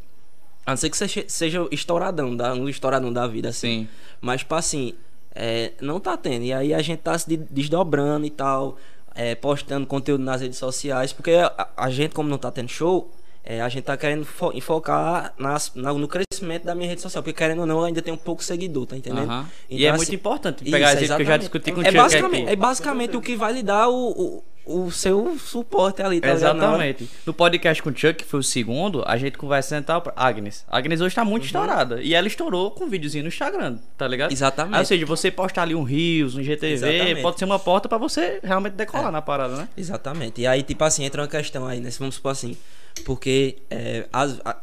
A 0.65 0.71
não 0.71 0.77
ser 0.79 0.89
que 0.89 0.97
seja, 0.97 1.25
seja 1.29 1.69
estouradão, 1.71 2.35
da, 2.35 2.55
um 2.55 2.69
estouradão 2.71 3.13
da 3.13 3.27
vida, 3.27 3.51
assim. 3.51 3.83
Sim. 3.83 3.89
Mas, 4.21 4.41
tipo 4.41 4.55
assim, 4.55 4.95
é, 5.35 5.73
não 5.81 6.01
tá 6.01 6.17
tendo. 6.17 6.45
E 6.45 6.53
aí 6.55 6.73
a 6.73 6.81
gente 6.81 7.01
tá 7.01 7.19
se 7.19 7.29
de- 7.29 7.47
desdobrando 7.51 8.27
e 8.27 8.31
tal, 8.31 8.79
é, 9.15 9.35
postando 9.35 9.87
conteúdo 9.87 10.25
nas 10.25 10.41
redes 10.41 10.59
sociais, 10.59 11.13
porque 11.13 11.33
a, 11.33 11.69
a 11.77 11.91
gente, 11.91 12.15
como 12.15 12.29
não 12.29 12.39
tá 12.39 12.51
tendo 12.51 12.69
show, 12.69 13.11
é, 13.49 13.61
a 13.63 13.69
gente 13.69 13.85
tá 13.85 13.97
querendo 13.97 14.25
fo- 14.25 14.51
enfocar 14.53 15.33
nas, 15.39 15.73
na- 15.75 15.93
no 15.95 16.09
crescimento 16.09 16.65
da 16.65 16.75
minha 16.75 16.89
rede 16.89 17.01
social, 17.01 17.23
porque 17.23 17.39
querendo 17.39 17.61
ou 17.61 17.67
não, 17.67 17.79
eu 17.79 17.85
ainda 17.85 18.03
tenho 18.03 18.17
um 18.17 18.19
pouco 18.19 18.43
seguidor, 18.43 18.87
tá 18.87 18.97
entendendo? 18.97 19.31
Aham. 19.31 19.49
e 19.71 19.77
Então, 19.77 19.87
é 19.87 19.91
assim, 19.91 19.97
muito 19.99 20.15
importante 20.17 20.63
isso, 20.65 20.73
pegar 20.73 20.93
exemplo 20.95 21.17
que 21.17 21.23
eu 21.23 21.27
já 21.27 21.37
discuti 21.37 21.71
com 21.73 21.81
o 21.81 21.87
é 21.87 21.93
basicamente, 21.93 22.43
aqui. 22.43 22.53
é 22.53 22.57
basicamente 22.57 23.17
o 23.17 23.21
que 23.21 23.37
vai 23.37 23.53
lhe 23.53 23.63
dar 23.63 23.89
o, 23.89 24.11
o, 24.11 24.45
o 24.67 24.91
seu 24.91 25.39
suporte 25.39 26.03
ali, 26.03 26.21
tá 26.21 26.35
ligado? 26.35 26.57
Exatamente. 26.57 27.09
No 27.25 27.33
podcast 27.33 27.83
com 27.83 27.91
o 27.91 27.97
Chuck, 27.97 28.15
que 28.15 28.25
foi 28.25 28.41
o 28.41 28.43
segundo, 28.43 29.03
a 29.07 29.17
gente 29.17 29.39
conversando 29.39 29.83
e 29.83 29.87
tal. 29.87 30.03
Agnes. 30.17 30.65
A 30.69 30.77
Agnes 30.79 31.01
hoje 31.01 31.15
tá 31.15 31.25
muito 31.25 31.47
estourada. 31.47 32.03
E 32.03 32.13
ela 32.15 32.27
estourou 32.27 32.71
com 32.73 32.85
um 32.85 32.89
videozinho 32.89 33.23
no 33.23 33.29
Instagram, 33.29 33.79
tá 33.97 34.07
ligado? 34.09 34.33
Exatamente. 34.33 34.75
Aí, 34.75 34.81
ou 34.81 34.85
seja, 34.87 35.07
você 35.07 35.31
postar 35.31 35.63
ali 35.63 35.75
um 35.75 35.83
Rios, 35.85 36.35
um 36.35 36.43
GTV, 36.43 36.73
Exatamente. 36.73 37.23
pode 37.23 37.39
ser 37.39 37.45
uma 37.45 37.59
porta 37.59 37.89
pra 37.89 37.97
você 37.99 38.41
realmente 38.43 38.75
decolar 38.75 39.13
na 39.13 39.23
parada, 39.23 39.55
né? 39.57 39.69
Exatamente. 39.77 40.41
E 40.41 40.47
aí, 40.47 40.63
tipo 40.63 40.83
assim, 40.83 41.05
entra 41.05 41.23
uma 41.23 41.29
questão 41.29 41.67
aí, 41.67 41.81
né? 41.81 41.89
Vamos 41.99 42.17
supor 42.17 42.33
assim. 42.33 42.57
Porque 43.05 43.59
é, 43.71 44.07
as- 44.13 44.41
a- 44.45 44.57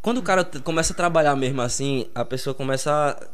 quando 0.00 0.18
o 0.18 0.22
cara 0.22 0.44
começa 0.62 0.92
a 0.92 0.96
trabalhar 0.96 1.34
mesmo 1.34 1.62
assim, 1.62 2.06
a 2.14 2.24
pessoa 2.24 2.52
começa 2.54 2.90
a 2.92 3.26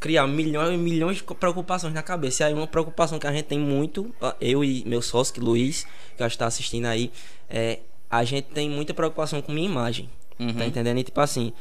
criar 0.00 0.26
milhões 0.26 0.74
e 0.74 0.76
milhões 0.76 1.16
de 1.18 1.22
preocupações 1.22 1.92
na 1.94 2.02
cabeça. 2.02 2.42
E 2.42 2.46
aí 2.46 2.54
uma 2.54 2.66
preocupação 2.66 3.18
que 3.18 3.26
a 3.26 3.32
gente 3.32 3.46
tem 3.46 3.58
muito, 3.58 4.14
eu 4.40 4.62
e 4.64 4.84
meu 4.86 5.02
sócio, 5.02 5.34
que 5.34 5.40
Luiz, 5.40 5.86
que 6.16 6.22
acho 6.22 6.34
que 6.34 6.38
tá 6.38 6.46
assistindo 6.46 6.86
aí, 6.86 7.10
é, 7.50 7.80
a 8.10 8.24
gente 8.24 8.46
tem 8.46 8.68
muita 8.70 8.94
preocupação 8.94 9.40
com 9.42 9.52
minha 9.52 9.68
imagem. 9.68 10.08
Uhum. 10.38 10.54
Tá 10.54 10.64
entendendo? 10.66 10.98
E 10.98 11.02
tipo 11.04 11.20
assim. 11.20 11.52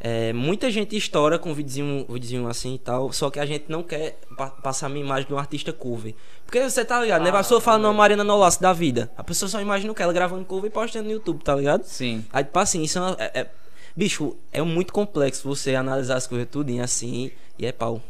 é, 0.00 0.32
muita 0.32 0.70
gente 0.70 0.94
estoura 0.96 1.38
com 1.40 1.52
videozinho, 1.52 2.06
videozinho 2.08 2.46
assim 2.46 2.74
e 2.74 2.78
tal, 2.78 3.12
só 3.12 3.30
que 3.30 3.40
a 3.40 3.44
gente 3.46 3.64
não 3.68 3.82
quer 3.82 4.16
pa- 4.36 4.50
passar 4.50 4.86
a 4.86 4.88
minha 4.88 5.04
imagem 5.04 5.26
de 5.26 5.34
um 5.34 5.38
artista 5.38 5.72
cover. 5.72 6.14
Porque 6.46 6.62
você 6.62 6.84
tá 6.84 7.00
ligado, 7.00 7.22
né? 7.24 7.30
A 7.30 7.38
pessoa 7.38 7.60
fala 7.60 7.78
numa 7.78 7.92
Mariana 7.92 8.22
Nolasco 8.22 8.62
da 8.62 8.72
vida. 8.72 9.10
A 9.16 9.24
pessoa 9.24 9.48
só 9.48 9.60
imagina 9.60 9.90
o 9.90 9.94
que? 9.96 10.02
Ela 10.02 10.12
gravando 10.12 10.44
cover 10.44 10.70
e 10.70 10.72
postando 10.72 11.06
no 11.06 11.10
YouTube, 11.12 11.42
tá 11.42 11.54
ligado? 11.56 11.82
Sim. 11.84 12.24
Aí, 12.32 12.44
tipo 12.44 12.58
assim, 12.60 12.82
isso 12.82 12.98
é, 12.98 13.16
é- 13.18 13.40
é- 13.40 13.50
Bicho, 13.98 14.36
é 14.52 14.62
muito 14.62 14.92
complexo 14.92 15.42
você 15.42 15.74
analisar 15.74 16.14
as 16.18 16.24
coisas 16.28 16.46
tudinho 16.48 16.84
assim 16.84 17.32
e 17.58 17.66
é 17.66 17.72
pau. 17.72 18.00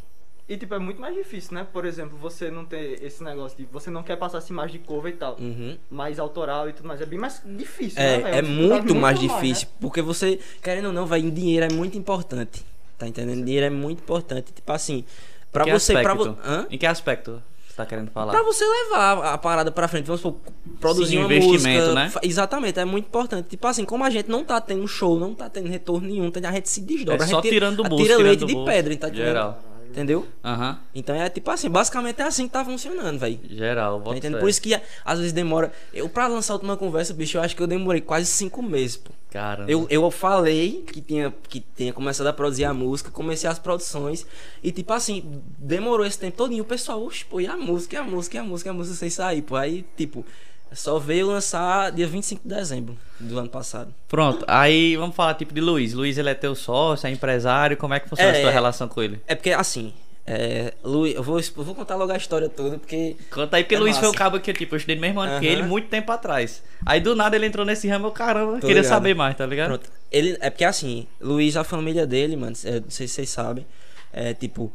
E 0.47 0.55
tipo, 0.55 0.75
é 0.75 0.79
muito 0.79 1.01
mais 1.01 1.15
difícil, 1.15 1.55
né? 1.55 1.67
Por 1.73 1.87
exemplo, 1.87 2.15
você 2.19 2.51
não 2.51 2.67
ter 2.67 3.03
esse 3.03 3.25
negócio 3.25 3.57
de. 3.57 3.65
Você 3.73 3.89
não 3.89 4.03
quer 4.03 4.17
passar 4.17 4.37
essa 4.37 4.53
imagem 4.53 4.79
de 4.79 4.87
cover 4.87 5.15
e 5.15 5.17
tal. 5.17 5.39
Uhum. 5.41 5.79
Mais 5.91 6.19
autoral 6.19 6.69
e 6.69 6.75
tudo 6.75 6.87
mais. 6.87 7.01
É 7.01 7.07
bem 7.07 7.19
mais 7.19 7.41
difícil, 7.43 7.99
né? 8.03 8.19
velho? 8.19 8.27
É, 8.27 8.39
é 8.39 8.43
uma 8.43 8.45
dificuldade 8.51 8.85
muito 8.85 9.01
mais 9.01 9.19
né? 9.19 9.29
difícil, 9.29 9.69
porque 9.81 10.03
você, 10.03 10.39
querendo 10.63 10.89
ou 10.89 10.93
não, 10.93 11.07
vai 11.07 11.21
em 11.21 11.31
dinheiro 11.31 11.65
é 11.65 11.73
muito 11.75 11.97
importante. 11.97 12.67
Tá 12.99 13.09
entendendo? 13.09 13.43
Dinheiro 13.43 13.65
é 13.65 13.71
muito 13.71 14.01
importante. 14.03 14.53
Tipo 14.53 14.71
assim, 14.73 15.07
pra 15.51 15.63
Em 15.63 15.67
que 15.69 15.73
você. 15.73 15.93
Pra, 15.95 16.13
aspecto? 16.13 16.33
vo- 16.35 16.39
Hã? 16.45 16.67
Em 16.71 16.77
que 16.77 16.85
aspecto 16.85 17.43
tá 17.79 17.87
querendo 17.87 18.11
falar? 18.11 18.33
Pra 18.33 18.43
você 18.43 18.65
levar 18.65 19.33
a 19.33 19.39
parada 19.39 19.71
pra 19.73 19.89
frente, 19.89 20.05
vamos 20.07 20.21
supor, 20.21 20.53
produzir 20.81 21.13
Sim, 21.13 21.19
uma 21.19 21.35
investimento, 21.35 21.81
música. 21.87 21.95
né? 21.95 22.13
Exatamente, 22.23 22.79
é 22.79 22.85
muito 22.85 23.07
importante. 23.07 23.49
Tipo 23.49 23.67
assim, 23.67 23.85
como 23.85 24.05
a 24.05 24.11
gente 24.11 24.29
não 24.29 24.45
tá 24.45 24.61
tendo 24.61 24.87
show, 24.87 25.19
não 25.19 25.35
tá 25.35 25.49
tendo 25.49 25.69
retorno 25.69 26.07
nenhum, 26.07 26.31
tá- 26.31 26.47
a 26.49 26.53
gente 26.53 26.69
se 26.69 26.81
desdobra. 26.83 27.25
É 27.25 27.27
só 27.27 27.37
gente 27.37 27.43
tira- 27.43 27.55
tirando 27.55 27.77
do 27.77 27.85
bolso, 27.89 28.05
Tira 28.05 28.17
tirando 28.17 28.27
leite 28.29 28.41
do 28.41 28.47
de 28.47 28.53
bolso. 28.55 28.71
pedra, 28.71 28.97
tá? 28.97 29.09
Geral. 29.11 29.59
Entendeu? 29.91 30.27
Aham. 30.45 30.79
Então 30.95 31.15
é 31.15 31.29
tipo 31.29 31.51
assim, 31.51 31.69
basicamente 31.71 32.21
é 32.21 32.25
assim 32.25 32.47
que 32.47 32.53
tá 32.53 32.65
funcionando, 32.65 33.19
velho. 33.19 33.41
Geral, 33.49 34.01
Tá 34.01 34.11
entendendo? 34.17 34.41
Por 34.41 34.49
isso 34.49 34.61
que 34.61 34.79
às 35.05 35.19
vezes 35.19 35.33
demora. 35.33 35.73
Eu, 35.93 36.09
pra 36.09 36.27
lançar 36.27 36.53
a 36.53 36.57
última 36.57 36.77
conversa, 36.77 37.15
bicho, 37.15 37.39
eu 37.39 37.43
acho 37.43 37.57
que 37.57 37.63
eu 37.63 37.67
demorei 37.67 38.01
quase 38.01 38.27
cinco 38.27 38.63
meses, 38.63 38.97
pô. 38.97 39.11
Caramba. 39.31 39.71
Eu, 39.71 39.87
eu 39.91 40.11
falei 40.11 40.85
que 40.87 41.01
tinha, 41.01 41.35
que 41.49 41.61
tinha 41.77 41.93
começado 41.93 42.27
a 42.27 42.33
produzir 42.33 42.65
a 42.65 42.73
música, 42.73 43.11
comecei 43.11 43.49
as 43.49 43.59
produções 43.59 44.27
e 44.63 44.73
tipo 44.73 44.93
assim, 44.93 45.43
demorou 45.59 46.07
esse 46.07 46.19
tempo 46.19 46.49
e 46.51 46.61
o 46.61 46.65
pessoal, 46.65 47.03
oxe, 47.05 47.25
pô, 47.25 47.41
e 47.41 47.47
a 47.47 47.57
música, 47.57 47.97
e 47.97 47.99
a 47.99 48.03
música, 48.03 48.37
e 48.37 48.41
a 48.41 48.43
música, 48.45 48.69
e 48.69 48.73
a 48.73 48.75
música 48.75 48.97
sem 48.97 49.11
sair, 49.11 49.43
pô. 49.43 49.57
Aí, 49.57 49.85
tipo, 49.97 50.25
só 50.73 50.99
veio 50.99 51.27
lançar 51.29 51.91
dia 51.93 52.07
25 52.07 52.47
de 52.47 52.55
dezembro 52.55 52.97
do 53.19 53.39
ano 53.39 53.49
passado. 53.49 53.93
Pronto, 54.09 54.45
aí 54.49 54.97
vamos 54.97 55.15
falar 55.17 55.35
tipo 55.35 55.53
de 55.55 55.61
Luiz. 55.61 55.93
Luiz, 55.93 56.17
ele 56.19 56.29
é 56.31 56.35
teu 56.35 56.55
sócio, 56.55 57.07
é 57.07 57.11
empresário. 57.11 57.77
Como 57.77 57.95
é 57.95 58.01
que 58.01 58.09
funciona 58.09 58.33
É, 58.33 58.39
a 58.39 58.41
tua 58.43 58.51
é. 58.51 58.53
relação 58.53 58.87
com 58.89 59.03
ele? 59.03 59.21
É 59.27 59.35
porque 59.35 59.51
assim, 59.51 59.93
é, 60.27 60.75
Luiz, 60.85 61.15
eu 61.15 61.23
vou, 61.23 61.39
eu 61.41 61.65
vou 61.65 61.75
contar 61.75 61.97
logo 61.97 62.13
a 62.13 62.17
história 62.17 62.49
toda, 62.49 62.79
porque. 62.79 63.17
Conta 63.31 63.57
aí, 63.57 63.65
porque 63.65 63.75
É 63.75 63.79
Luiz 63.79 63.97
foi 63.97 64.09
o 64.09 64.11
massa. 64.13 64.19
cabo 64.19 64.39
que 64.41 64.53
tipo, 64.53 64.75
eu 64.75 64.77
estudei 64.77 64.97
no 64.97 65.01
mesmo 65.01 65.21
ano 65.21 65.41
que 65.41 65.47
Aham. 65.49 65.57
ele, 65.59 65.63
muito 65.63 65.89
tempo 65.89 66.13
atrás. 66.13 66.63
Aí 66.85 67.01
do 67.01 67.17
nada 67.17 67.35
ele 67.35 67.47
entrou 67.47 67.65
nesse 67.65 67.89
ramo, 67.89 68.07
eu, 68.09 68.13
caramba, 68.13 68.53
Tô 68.55 68.61
queria 68.67 68.77
ligado. 68.83 68.89
saber 68.89 69.15
mais, 69.15 69.37
tá 69.37 69.47
ligado? 69.47 69.69
Pronto. 69.69 69.91
Ele, 70.13 70.37
é 70.41 70.51
porque 70.51 70.65
assim, 70.65 71.07
Luiz, 71.21 71.57
a 71.57 71.65
família 71.65 72.07
dele, 72.07 72.37
mano, 72.37 72.55
é, 72.65 72.81
não 72.81 72.91
sei 72.91 73.09
se 73.09 73.15
vocês 73.15 73.31
sabem, 73.31 73.67
é 74.13 74.33
tipo, 74.35 74.71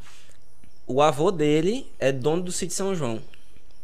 o 0.88 1.01
avô 1.01 1.31
dele 1.31 1.86
é 2.00 2.12
dono 2.12 2.42
do 2.44 2.51
sítio 2.51 2.75
São 2.75 2.94
João. 2.96 3.19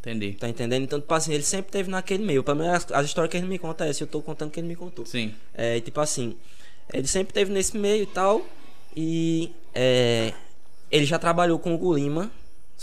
Entendi. 0.02 0.34
Tá 0.34 0.48
entendendo? 0.48 0.84
Então, 0.84 1.00
tipo 1.00 1.14
assim, 1.14 1.34
ele 1.34 1.44
sempre 1.44 1.72
teve 1.72 1.90
naquele 1.90 2.24
meio. 2.24 2.42
Pra 2.44 2.56
mim, 2.56 2.68
as, 2.68 2.86
as 2.92 3.06
histórias 3.06 3.30
que 3.32 3.38
ele 3.38 3.48
me 3.48 3.60
conta 3.60 3.86
é 3.86 3.90
essa, 3.90 4.04
eu 4.04 4.08
tô 4.08 4.22
contando 4.22 4.50
que 4.52 4.60
ele 4.60 4.68
me 4.68 4.76
contou. 4.76 5.06
Sim. 5.06 5.34
É, 5.54 5.78
e, 5.78 5.82
tipo 5.82 6.00
assim, 6.00 6.36
ele 6.94 7.08
sempre 7.08 7.34
teve 7.34 7.52
nesse 7.52 7.78
meio 7.78 8.04
e 8.04 8.08
tal. 8.08 8.46
E 8.96 9.52
é, 9.76 10.34
ele 10.92 11.06
já 11.06 11.20
trabalhou 11.20 11.60
com 11.60 11.74
o 11.74 11.78
Gulima. 11.78 12.24
Não 12.24 12.30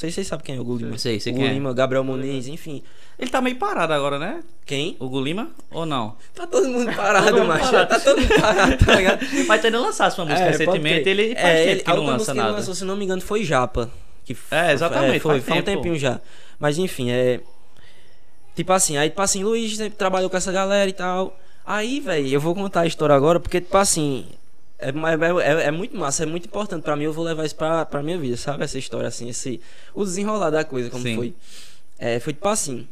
sei 0.01 0.11
se 0.11 0.17
vocês 0.17 0.27
sabem 0.27 0.45
quem 0.45 0.57
é 0.57 0.61
o 0.61 0.65
Gulima. 0.65 0.99
Sei, 0.99 1.19
sei 1.19 1.33
o 1.33 1.37
quem 1.37 1.45
é. 1.45 1.49
Gulima, 1.49 1.73
Gabriel 1.73 2.05
Muniz, 2.05 2.49
enfim. 2.49 2.83
Ele 3.19 3.31
tá 3.31 3.41
meio 3.41 3.57
parado 3.57 3.95
agora, 3.95 4.19
né? 4.19 4.43
Quem? 4.67 4.95
O 5.01 5.09
Gulima? 5.09 5.51
Ou 5.71 5.87
não? 5.87 6.17
Tá 6.35 6.47
todo 6.47 6.69
mundo 6.69 6.93
parado, 6.95 7.29
Todo 7.29 7.39
mundo 7.39 7.49
macho. 7.49 7.65
parado. 7.71 7.89
Tá 7.89 8.01
todo 8.01 8.21
mundo 8.21 8.35
parado, 8.39 8.85
tá 8.85 8.95
ligado? 8.95 9.27
Mas 9.49 9.63
tá 9.63 9.69
indo 9.69 9.81
lançar 9.81 10.11
sua 10.11 10.27
música 10.27 10.45
É, 10.45 10.51
recentemente, 10.51 11.09
ele 11.09 11.35
faz 11.35 11.47
É, 11.47 11.57
tempo 11.65 11.71
ele- 11.71 11.81
que 11.83 11.89
não 11.91 11.97
lança 12.05 12.13
música 12.13 12.33
que 12.33 12.39
ele 12.39 12.41
nada. 12.47 12.57
lançou, 12.59 12.75
se 12.75 12.85
não 12.85 12.95
me 12.95 13.05
engano, 13.07 13.23
foi 13.23 13.43
Japa. 13.43 13.91
Que 14.27 14.37
É, 14.51 14.73
exatamente, 14.73 15.21
foi, 15.21 15.41
faz 15.41 15.45
foi 15.45 15.59
um 15.59 15.63
tempinho 15.63 15.97
já. 15.99 16.21
Mas 16.59 16.79
enfim, 16.79 17.11
é. 17.11 17.41
Tipo 18.55 18.73
assim, 18.73 18.97
aí, 18.97 19.11
tipo 19.11 19.21
assim, 19.21 19.45
Luiz 19.45 19.77
sempre 19.77 19.99
trabalhou 19.99 20.31
com 20.31 20.37
essa 20.37 20.51
galera 20.51 20.89
e 20.89 20.93
tal. 20.93 21.39
Aí, 21.65 22.01
velho, 22.01 22.29
eu 22.29 22.41
vou 22.41 22.55
contar 22.55 22.83
a 22.83 22.87
história 22.87 23.15
agora, 23.15 23.41
porque, 23.41 23.61
tipo 23.61 23.77
assim. 23.77 24.27
É, 24.79 24.89
é, 24.89 25.63
é, 25.63 25.67
é 25.69 25.71
muito 25.71 25.97
massa, 25.97 26.23
é 26.23 26.27
muito 26.27 26.47
importante 26.47 26.83
pra 26.83 26.97
mim. 26.97 27.05
Eu 27.05 27.13
vou 27.13 27.25
levar 27.25 27.45
isso 27.45 27.57
pra, 27.57 27.85
pra 27.87 28.03
minha 28.03 28.19
vida, 28.19 28.37
sabe? 28.37 28.65
Essa 28.65 28.79
história, 28.79 29.09
assim, 29.09 29.29
esse. 29.29 29.61
O 29.95 30.05
desenrolar 30.05 30.51
da 30.51 30.65
coisa, 30.65 30.91
como 30.91 31.03
Sim. 31.03 31.17
foi. 31.17 31.35
É, 31.99 32.21
foi 32.21 32.33
tipo 32.33 32.49
assim. 32.49 32.87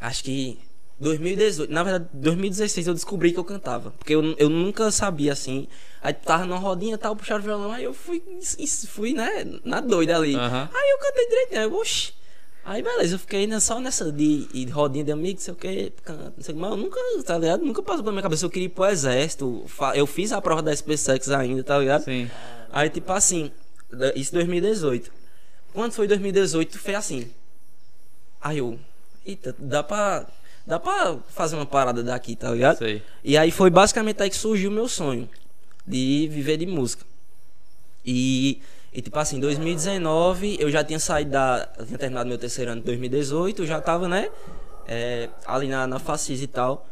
Acho 0.00 0.22
que 0.22 0.58
2018, 1.00 1.72
na 1.72 1.82
verdade, 1.82 2.06
2016 2.12 2.88
eu 2.88 2.94
descobri 2.94 3.32
que 3.32 3.38
eu 3.38 3.44
cantava. 3.44 3.92
Porque 3.92 4.14
eu, 4.14 4.34
eu 4.36 4.48
nunca 4.48 4.90
sabia 4.90 5.32
assim. 5.32 5.68
Aí 6.02 6.12
tava 6.12 6.44
numa 6.44 6.58
rodinha 6.58 6.94
e 6.94 6.98
tal, 6.98 7.14
puxaram 7.14 7.40
o 7.40 7.44
violão, 7.44 7.72
aí 7.72 7.84
eu 7.84 7.94
fui, 7.94 8.22
fui 8.88 9.12
né, 9.12 9.44
na 9.64 9.80
doida 9.80 10.16
ali. 10.16 10.34
Aham. 10.34 10.68
Aí 10.72 10.90
eu 10.90 10.98
cantei 10.98 11.28
direitinho, 11.28 11.60
aí, 11.60 11.66
oxi. 11.66 12.12
Aí 12.68 12.82
beleza, 12.82 13.14
eu 13.14 13.18
fiquei 13.18 13.48
só 13.60 13.80
nessa 13.80 14.12
de, 14.12 14.46
de 14.46 14.66
rodinha 14.66 15.02
de 15.02 15.10
amigos, 15.10 15.42
sei 15.42 15.54
o 15.54 15.56
que, 15.56 15.90
não 16.06 16.32
sei 16.38 16.52
o 16.52 16.54
que, 16.54 16.60
mas 16.60 16.70
eu 16.70 16.76
nunca, 16.76 17.00
tá 17.24 17.38
ligado? 17.38 17.64
Nunca 17.64 17.82
passou 17.82 18.02
pela 18.02 18.12
minha 18.12 18.22
cabeça, 18.22 18.44
eu 18.44 18.50
queria 18.50 18.66
ir 18.66 18.68
pro 18.68 18.84
exército. 18.84 19.64
Eu 19.94 20.06
fiz 20.06 20.32
a 20.32 20.42
prova 20.42 20.60
da 20.60 20.76
SpaceX 20.76 21.30
ainda, 21.30 21.64
tá 21.64 21.78
ligado? 21.78 22.04
Sim. 22.04 22.30
Aí, 22.70 22.90
tipo 22.90 23.10
assim, 23.10 23.50
isso 24.14 24.34
2018. 24.34 25.10
Quando 25.72 25.92
foi 25.92 26.06
2018, 26.06 26.78
foi 26.78 26.94
assim. 26.94 27.30
Aí 28.38 28.58
eu, 28.58 28.78
eita, 29.24 29.56
dá 29.58 29.82
pra, 29.82 30.26
dá 30.66 30.78
pra 30.78 31.16
fazer 31.30 31.56
uma 31.56 31.64
parada 31.64 32.02
daqui, 32.02 32.36
tá 32.36 32.50
ligado? 32.50 32.76
Sei. 32.76 33.02
E 33.24 33.38
aí 33.38 33.50
foi 33.50 33.70
basicamente 33.70 34.22
aí 34.22 34.28
que 34.28 34.36
surgiu 34.36 34.70
o 34.70 34.74
meu 34.74 34.90
sonho 34.90 35.26
de 35.86 36.28
viver 36.30 36.58
de 36.58 36.66
música. 36.66 37.02
E, 38.04 38.60
e 38.98 39.02
tipo 39.02 39.18
assim, 39.18 39.36
em 39.36 39.40
2019 39.40 40.56
eu 40.58 40.70
já 40.70 40.82
tinha 40.82 40.98
saído 40.98 41.30
da. 41.30 41.68
Eu 41.78 41.86
tinha 41.86 41.98
terminado 41.98 42.28
meu 42.28 42.38
terceiro 42.38 42.72
ano 42.72 42.80
em 42.80 42.84
2018, 42.84 43.62
eu 43.62 43.66
já 43.66 43.80
tava, 43.80 44.08
né? 44.08 44.28
é, 44.88 45.28
ali 45.46 45.68
na, 45.68 45.86
na 45.86 45.98
Facis 45.98 46.42
e 46.42 46.46
tal. 46.46 46.88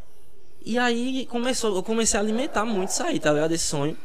E 0.65 0.79
aí 0.79 1.27
começou, 1.27 1.75
eu 1.75 1.83
comecei 1.83 2.21
a 2.21 2.23
alimentar 2.23 2.65
muito 2.65 2.91
isso 2.91 3.03
aí, 3.03 3.19
tá 3.19 3.33
ligado? 3.33 3.53
Esse 3.53 3.65
sonho. 3.65 3.97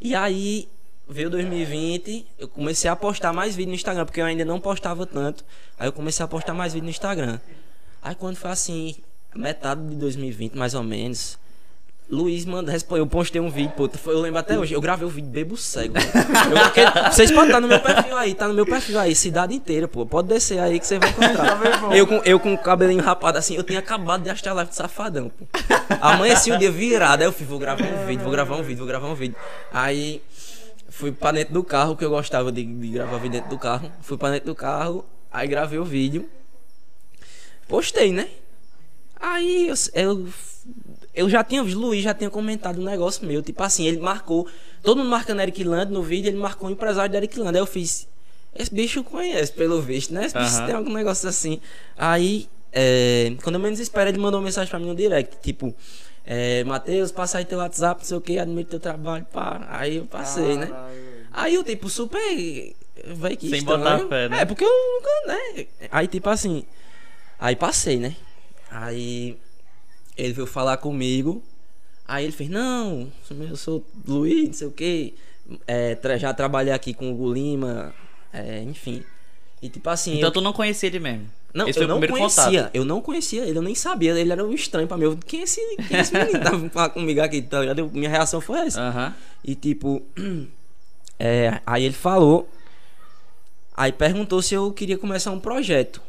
E 0.00 0.14
aí 0.14 0.68
veio 1.08 1.28
2020, 1.28 2.26
eu 2.38 2.48
comecei 2.48 2.88
a 2.88 2.94
postar 2.94 3.32
mais 3.32 3.56
vídeo 3.56 3.70
no 3.70 3.74
Instagram, 3.74 4.04
porque 4.04 4.20
eu 4.20 4.24
ainda 4.24 4.44
não 4.44 4.60
postava 4.60 5.04
tanto. 5.04 5.44
Aí 5.78 5.88
eu 5.88 5.92
comecei 5.92 6.24
a 6.24 6.28
postar 6.28 6.54
mais 6.54 6.72
vídeo 6.72 6.84
no 6.84 6.90
Instagram. 6.90 7.40
Aí 8.00 8.14
quando 8.14 8.36
foi 8.36 8.50
assim, 8.50 8.94
metade 9.34 9.84
de 9.88 9.96
2020, 9.96 10.54
mais 10.54 10.74
ou 10.74 10.82
menos, 10.82 11.38
Luiz 12.12 12.44
manda, 12.44 12.70
respondeu, 12.70 13.04
eu 13.04 13.08
postei 13.08 13.40
um 13.40 13.48
vídeo, 13.48 13.72
pô, 13.74 13.88
eu 14.10 14.20
lembro 14.20 14.38
até 14.38 14.58
hoje, 14.58 14.74
eu 14.74 14.82
gravei 14.82 15.06
o 15.06 15.10
vídeo 15.10 15.30
bebo 15.30 15.56
cego. 15.56 15.94
Eu, 15.96 16.60
porque, 16.64 16.82
vocês 17.10 17.30
podem 17.30 17.46
estar 17.46 17.58
no 17.58 17.66
meu 17.66 17.80
perfil 17.80 18.14
aí, 18.18 18.34
tá 18.34 18.46
no 18.46 18.52
meu 18.52 18.66
perfil 18.66 18.98
aí, 18.98 19.14
cidade 19.14 19.54
inteira, 19.54 19.88
pô. 19.88 20.04
Pode 20.04 20.28
descer 20.28 20.58
aí 20.58 20.78
que 20.78 20.86
você 20.86 20.98
vai 20.98 21.08
encontrar. 21.08 21.96
eu, 21.96 22.06
com, 22.06 22.16
eu 22.16 22.38
com 22.38 22.52
o 22.52 22.58
cabelinho 22.58 23.02
rapado 23.02 23.38
assim, 23.38 23.56
eu 23.56 23.62
tinha 23.62 23.78
acabado 23.78 24.24
de 24.24 24.28
achar 24.28 24.50
a 24.50 24.52
live 24.52 24.68
de 24.68 24.76
safadão, 24.76 25.30
pô. 25.30 25.46
Amanheci 26.02 26.52
o 26.52 26.58
dia 26.58 26.70
virado, 26.70 27.22
aí 27.22 27.26
eu 27.26 27.32
fui, 27.32 27.46
vou 27.46 27.58
gravar 27.58 27.82
um 27.82 28.06
vídeo, 28.06 28.22
vou 28.22 28.30
gravar 28.30 28.56
um 28.56 28.62
vídeo, 28.62 28.78
vou 28.78 28.86
gravar 28.86 29.08
um 29.08 29.14
vídeo. 29.14 29.36
Aí 29.72 30.22
fui 30.90 31.12
pra 31.12 31.32
dentro 31.32 31.54
do 31.54 31.64
carro, 31.64 31.96
que 31.96 32.04
eu 32.04 32.10
gostava 32.10 32.52
de, 32.52 32.62
de 32.62 32.88
gravar 32.88 33.16
vídeo 33.16 33.40
dentro 33.40 33.48
do 33.48 33.58
carro. 33.58 33.90
Fui 34.02 34.18
pra 34.18 34.28
dentro 34.28 34.48
do 34.48 34.54
carro, 34.54 35.02
aí 35.30 35.48
gravei 35.48 35.78
o 35.78 35.84
vídeo. 35.84 36.28
Postei, 37.66 38.12
né? 38.12 38.28
Aí 39.18 39.68
eu, 39.68 39.74
eu 39.94 40.28
eu 41.14 41.28
já 41.28 41.44
tinha, 41.44 41.62
o 41.62 41.66
Luiz 41.66 42.02
já 42.02 42.14
tinha 42.14 42.30
comentado 42.30 42.80
um 42.80 42.84
negócio 42.84 43.26
meu, 43.26 43.42
tipo 43.42 43.62
assim, 43.62 43.86
ele 43.86 43.98
marcou, 43.98 44.46
todo 44.82 44.98
mundo 44.98 45.10
marcando 45.10 45.40
Eric 45.40 45.62
Land 45.62 45.92
no 45.92 46.02
vídeo, 46.02 46.28
ele 46.28 46.38
marcou 46.38 46.68
o 46.68 46.72
empresário 46.72 47.10
de 47.10 47.16
Eric 47.16 47.38
Land. 47.38 47.56
Aí 47.56 47.62
eu 47.62 47.66
fiz, 47.66 48.08
esse 48.54 48.74
bicho 48.74 49.04
conhece, 49.04 49.52
pelo 49.52 49.80
visto, 49.80 50.12
né? 50.14 50.24
Esse 50.24 50.36
bicho 50.36 50.58
uhum. 50.58 50.66
tem 50.66 50.74
algum 50.74 50.92
negócio 50.92 51.28
assim. 51.28 51.60
Aí, 51.96 52.48
é, 52.72 53.34
quando 53.42 53.56
eu 53.56 53.60
menos 53.60 53.78
espero, 53.78 54.08
ele 54.08 54.18
mandou 54.18 54.40
uma 54.40 54.44
mensagem 54.44 54.70
pra 54.70 54.78
mim 54.78 54.86
no 54.86 54.94
direct, 54.94 55.36
tipo, 55.42 55.74
é, 56.24 56.64
Matheus, 56.64 57.12
passa 57.12 57.38
aí 57.38 57.44
teu 57.44 57.58
WhatsApp, 57.58 58.00
não 58.00 58.06
sei 58.06 58.16
o 58.16 58.20
que, 58.20 58.38
admiro 58.38 58.68
teu 58.68 58.80
trabalho, 58.80 59.26
pá. 59.32 59.66
Aí 59.68 59.96
eu 59.96 60.06
passei, 60.06 60.56
né? 60.56 60.70
Aí 61.32 61.54
eu, 61.54 61.64
tipo, 61.64 61.88
super. 61.88 62.74
Vai 63.14 63.36
que 63.36 63.48
Sem 63.48 63.58
estranho. 63.58 63.80
botar 63.80 64.08
fé, 64.08 64.28
né? 64.28 64.40
É, 64.40 64.44
porque 64.44 64.64
eu 64.64 64.68
nunca, 64.68 65.34
né? 65.34 65.66
Aí, 65.90 66.06
tipo 66.06 66.28
assim. 66.28 66.64
Aí 67.38 67.56
passei, 67.56 67.96
né? 67.96 68.14
Aí 68.70 69.36
ele 70.16 70.32
veio 70.32 70.46
falar 70.46 70.76
comigo. 70.76 71.42
Aí 72.06 72.24
ele 72.24 72.32
fez, 72.32 72.50
não, 72.50 73.10
eu 73.30 73.56
sou 73.56 73.84
Luiz, 74.06 74.46
não 74.46 74.52
sei 74.54 74.66
o 74.66 74.70
que. 74.70 75.14
É, 75.66 75.98
já 76.18 76.32
trabalhei 76.34 76.72
aqui 76.72 76.92
com 76.94 77.10
o 77.10 77.14
Hugo 77.14 77.32
Lima, 77.32 77.94
é, 78.32 78.62
enfim. 78.62 79.02
E 79.60 79.68
tipo 79.68 79.88
assim. 79.88 80.16
Então 80.16 80.28
eu... 80.28 80.32
tu 80.32 80.40
não 80.40 80.52
conhecia 80.52 80.88
ele 80.88 80.98
mesmo? 80.98 81.26
Não, 81.54 81.68
esse 81.68 81.78
eu 81.78 81.86
não 81.86 82.00
conhecia. 82.00 82.62
Contato. 82.62 82.74
Eu 82.74 82.84
não 82.84 83.00
conhecia 83.00 83.44
ele, 83.44 83.58
eu 83.58 83.62
nem 83.62 83.74
sabia. 83.74 84.18
Ele 84.18 84.32
era 84.32 84.44
um 84.44 84.52
estranho 84.52 84.88
pra 84.88 84.96
mim. 84.96 85.04
Eu, 85.04 85.18
quem 85.26 85.40
é 85.40 85.42
esse, 85.44 85.60
quem 85.88 85.96
é 85.96 86.00
esse 86.00 86.12
menino 86.12 86.32
que 86.32 86.44
tava 86.44 86.68
falando 86.70 86.92
comigo 86.92 87.20
aqui? 87.20 87.42
Tá 87.42 87.60
ligado? 87.60 87.90
Minha 87.92 88.08
reação 88.08 88.40
foi 88.40 88.60
essa. 88.60 88.80
Uhum. 88.82 89.12
E 89.44 89.54
tipo. 89.54 90.02
É, 91.24 91.60
aí 91.64 91.84
ele 91.84 91.94
falou. 91.94 92.48
Aí 93.76 93.92
perguntou 93.92 94.42
se 94.42 94.54
eu 94.54 94.72
queria 94.72 94.98
começar 94.98 95.30
um 95.30 95.38
projeto 95.38 96.02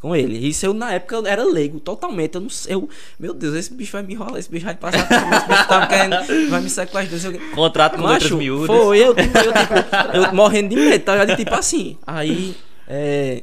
com 0.00 0.14
ele. 0.14 0.38
Isso 0.46 0.64
eu, 0.64 0.72
na 0.72 0.92
época, 0.92 1.16
eu 1.16 1.26
era 1.26 1.44
leigo 1.44 1.80
totalmente. 1.80 2.34
Eu 2.34 2.40
não 2.42 2.50
sei. 2.50 2.74
Eu, 2.74 2.88
meu 3.18 3.34
Deus, 3.34 3.54
esse 3.54 3.72
bicho 3.72 3.92
vai 3.92 4.02
me 4.02 4.14
enrolar, 4.14 4.38
esse 4.38 4.50
bicho 4.50 4.64
vai 4.64 4.74
passar 4.74 5.06
por 5.06 5.20
mim, 5.20 5.36
esse 5.36 5.46
bicho 5.46 5.68
tava 5.68 5.86
querendo, 5.86 6.50
vai 6.50 6.60
me 6.60 6.70
sequestrar. 6.70 7.50
Contrato 7.54 7.96
com 7.96 8.02
Macho, 8.02 8.36
miúdos. 8.36 8.66
Foi, 8.66 8.98
eu, 8.98 9.14
tipo, 9.14 9.38
eu, 9.38 9.52
tipo, 9.52 10.16
eu 10.16 10.34
morrendo 10.34 10.68
de 10.70 10.76
medo, 10.76 11.04
tá? 11.04 11.36
Tipo 11.36 11.54
assim. 11.54 11.98
Aí, 12.06 12.56
é. 12.86 13.42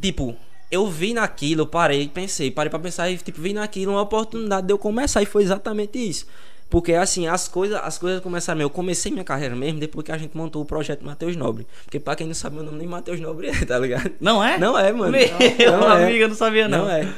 Tipo, 0.00 0.36
eu 0.70 0.86
vi 0.86 1.14
naquilo, 1.14 1.62
eu 1.62 1.66
parei, 1.66 2.08
pensei, 2.08 2.50
parei 2.50 2.68
pra 2.68 2.78
pensar 2.78 3.08
e, 3.10 3.16
tipo, 3.16 3.40
vi 3.40 3.52
naquilo 3.52 3.92
uma 3.92 4.02
oportunidade 4.02 4.66
de 4.66 4.72
eu 4.72 4.78
começar 4.78 5.22
e 5.22 5.26
foi 5.26 5.42
exatamente 5.42 5.98
isso. 5.98 6.26
Porque 6.74 6.92
assim, 6.92 7.28
as 7.28 7.46
coisas, 7.46 7.78
as 7.80 7.98
coisas 7.98 8.20
começaram. 8.20 8.60
Eu 8.60 8.68
comecei 8.68 9.12
minha 9.12 9.22
carreira 9.22 9.54
mesmo 9.54 9.78
depois 9.78 10.04
que 10.04 10.10
a 10.10 10.18
gente 10.18 10.36
montou 10.36 10.60
o 10.60 10.64
projeto 10.64 11.06
Matheus 11.06 11.36
Nobre. 11.36 11.68
Porque 11.84 12.00
pra 12.00 12.16
quem 12.16 12.26
não 12.26 12.34
sabe 12.34 12.56
meu 12.56 12.64
nome, 12.64 12.78
nem 12.78 12.88
Matheus 12.88 13.20
Nobre 13.20 13.46
é, 13.46 13.64
tá 13.64 13.78
ligado? 13.78 14.10
Não 14.20 14.42
é? 14.42 14.58
Não 14.58 14.76
é, 14.76 14.92
mano. 14.92 15.12
Meu 15.12 15.70
não, 15.70 15.78
não 15.78 15.88
amigo, 15.88 16.18
é. 16.18 16.24
eu 16.24 16.28
não 16.28 16.34
sabia 16.34 16.66
não. 16.66 16.78
Não 16.78 16.90
é. 16.90 17.08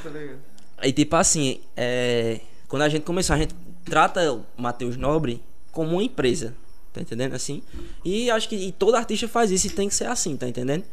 Aí 0.76 0.92
tipo 0.92 1.16
assim, 1.16 1.60
é, 1.74 2.38
quando 2.68 2.82
a 2.82 2.88
gente 2.90 3.04
começou, 3.04 3.34
a 3.34 3.38
gente 3.38 3.54
trata 3.82 4.30
o 4.30 4.44
Matheus 4.58 4.98
Nobre 4.98 5.42
como 5.72 5.92
uma 5.92 6.02
empresa. 6.02 6.52
Tá 6.92 7.00
entendendo 7.00 7.32
assim? 7.32 7.62
E 8.04 8.30
acho 8.30 8.50
que 8.50 8.56
e 8.56 8.72
todo 8.72 8.94
artista 8.94 9.26
faz 9.26 9.50
isso 9.50 9.68
e 9.68 9.70
tem 9.70 9.88
que 9.88 9.94
ser 9.94 10.06
assim, 10.06 10.36
tá 10.36 10.46
entendendo? 10.46 10.84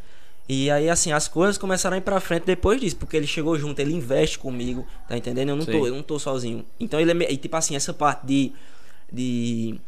E 0.47 0.69
aí, 0.69 0.89
assim, 0.89 1.11
as 1.11 1.27
coisas 1.27 1.57
começaram 1.57 1.95
a 1.95 1.97
ir 1.97 2.01
pra 2.01 2.19
frente 2.19 2.43
depois 2.43 2.79
disso, 2.79 2.97
porque 2.97 3.15
ele 3.15 3.27
chegou 3.27 3.57
junto, 3.57 3.79
ele 3.79 3.93
investe 3.93 4.37
comigo, 4.37 4.85
tá 5.07 5.15
entendendo? 5.15 5.49
Eu 5.49 5.55
não, 5.55 5.65
tô, 5.65 5.87
eu 5.87 5.95
não 5.95 6.03
tô 6.03 6.19
sozinho. 6.19 6.65
Então 6.79 6.99
ele 6.99 7.23
é. 7.23 7.31
E, 7.31 7.37
tipo 7.37 7.55
assim, 7.55 7.75
essa 7.75 7.93
parte 7.93 8.25
de. 8.25 8.51
de 9.11 9.79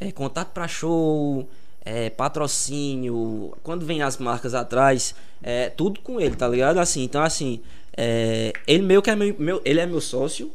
é, 0.00 0.10
contato 0.10 0.52
pra 0.52 0.66
show, 0.66 1.46
é, 1.84 2.08
patrocínio, 2.08 3.54
quando 3.62 3.84
vem 3.84 4.02
as 4.02 4.16
marcas 4.16 4.54
atrás, 4.54 5.14
é 5.42 5.68
tudo 5.68 6.00
com 6.00 6.18
ele, 6.18 6.34
tá 6.34 6.48
ligado? 6.48 6.78
Assim, 6.78 7.04
então 7.04 7.22
assim, 7.22 7.60
é, 7.94 8.52
ele 8.66 8.82
meio 8.82 9.02
que 9.02 9.10
é 9.10 9.16
meu, 9.16 9.36
meu, 9.38 9.60
ele 9.62 9.80
é 9.80 9.84
meu 9.84 10.00
sócio, 10.00 10.50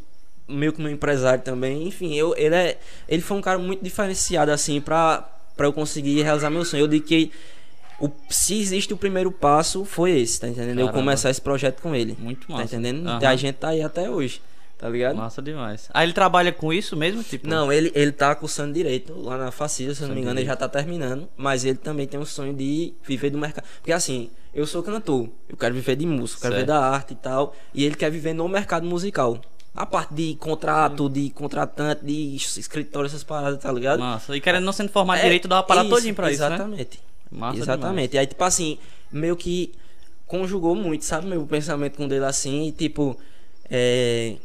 meio 0.47 0.73
que 0.73 0.81
meu 0.81 0.91
empresário 0.91 1.43
também, 1.43 1.87
enfim, 1.87 2.15
eu, 2.15 2.35
ele 2.35 2.55
é, 2.55 2.79
ele 3.07 3.21
foi 3.21 3.37
um 3.37 3.41
cara 3.41 3.59
muito 3.59 3.83
diferenciado 3.83 4.51
assim 4.51 4.81
para 4.81 5.31
para 5.55 5.67
eu 5.67 5.73
conseguir 5.73 6.21
realizar 6.21 6.49
meu 6.49 6.65
sonho. 6.65 6.83
Eu 6.83 6.87
digo 6.87 7.05
que 7.05 7.31
o, 7.99 8.09
se 8.29 8.59
existe 8.59 8.93
o 8.93 8.97
primeiro 8.97 9.31
passo, 9.31 9.85
foi 9.85 10.19
esse, 10.19 10.39
tá 10.39 10.47
entendendo? 10.47 10.77
Caramba. 10.77 10.91
Eu 10.91 10.93
começar 10.93 11.29
esse 11.29 11.41
projeto 11.41 11.81
com 11.81 11.95
ele. 11.95 12.15
Muito 12.19 12.47
tá 12.47 12.53
massa. 12.53 12.69
Tá 12.69 12.77
entendendo? 12.77 13.07
Uhum. 13.07 13.27
A 13.27 13.35
gente 13.35 13.55
tá 13.55 13.69
aí 13.69 13.81
até 13.81 14.09
hoje, 14.09 14.41
tá 14.77 14.89
ligado? 14.89 15.15
Massa 15.15 15.41
demais. 15.41 15.89
Ah, 15.93 16.03
ele 16.03 16.13
trabalha 16.13 16.51
com 16.51 16.73
isso 16.73 16.95
mesmo? 16.95 17.23
Tipo... 17.23 17.47
Não, 17.47 17.71
ele, 17.71 17.91
ele 17.95 18.11
tá 18.11 18.35
cursando 18.35 18.73
direito 18.73 19.13
lá 19.17 19.37
na 19.37 19.51
Facisa, 19.51 19.95
se 19.95 20.01
eu 20.01 20.07
não 20.07 20.15
me 20.15 20.21
engano, 20.21 20.39
ele 20.39 20.47
já 20.47 20.55
tá 20.55 20.67
terminando. 20.67 21.27
Mas 21.37 21.63
ele 21.63 21.77
também 21.77 22.05
tem 22.05 22.19
um 22.19 22.25
sonho 22.25 22.53
de 22.53 22.93
viver 23.03 23.29
do 23.29 23.37
mercado. 23.37 23.65
Porque 23.77 23.93
assim, 23.93 24.29
eu 24.53 24.67
sou 24.67 24.83
cantor, 24.83 25.29
eu 25.47 25.55
quero 25.57 25.73
viver 25.73 25.95
de 25.95 26.05
música, 26.05 26.41
quero 26.41 26.55
viver 26.55 26.67
da 26.67 26.79
arte 26.79 27.13
e 27.13 27.15
tal. 27.17 27.55
E 27.73 27.85
ele 27.85 27.95
quer 27.95 28.11
viver 28.11 28.33
no 28.33 28.47
mercado 28.47 28.85
musical. 28.85 29.39
A 29.73 29.85
parte 29.85 30.13
de 30.13 30.35
contrato, 30.35 31.09
de 31.09 31.29
contratante, 31.31 32.05
de 32.05 32.35
escritório, 32.35 33.07
essas 33.07 33.25
paradas, 33.25 33.59
tá 33.59 33.69
ligado? 33.69 33.99
Nossa, 33.99 34.35
e 34.35 34.39
querendo 34.39 34.63
não 34.63 34.71
sendo 34.71 34.89
formado 34.89 35.19
é, 35.19 35.23
direito, 35.23 35.49
dá 35.49 35.57
uma 35.57 35.63
parada 35.63 35.89
todinha 35.89 36.13
pra 36.13 36.31
isso, 36.31 36.41
né? 36.41 36.55
Exatamente. 36.55 36.99
Massa 37.32 37.60
Exatamente. 37.60 38.12
Demais. 38.12 38.13
E 38.13 38.17
aí, 38.17 38.27
tipo 38.27 38.44
assim, 38.44 38.77
meio 39.12 39.36
que 39.36 39.74
conjugou 40.25 40.75
muito, 40.75 41.05
sabe? 41.05 41.27
Meu 41.27 41.46
pensamento 41.46 41.98
com 41.98 42.08
dele 42.08 42.25
assim, 42.25 42.67
e 42.67 42.72
tipo. 42.72 43.17
É. 43.70 44.36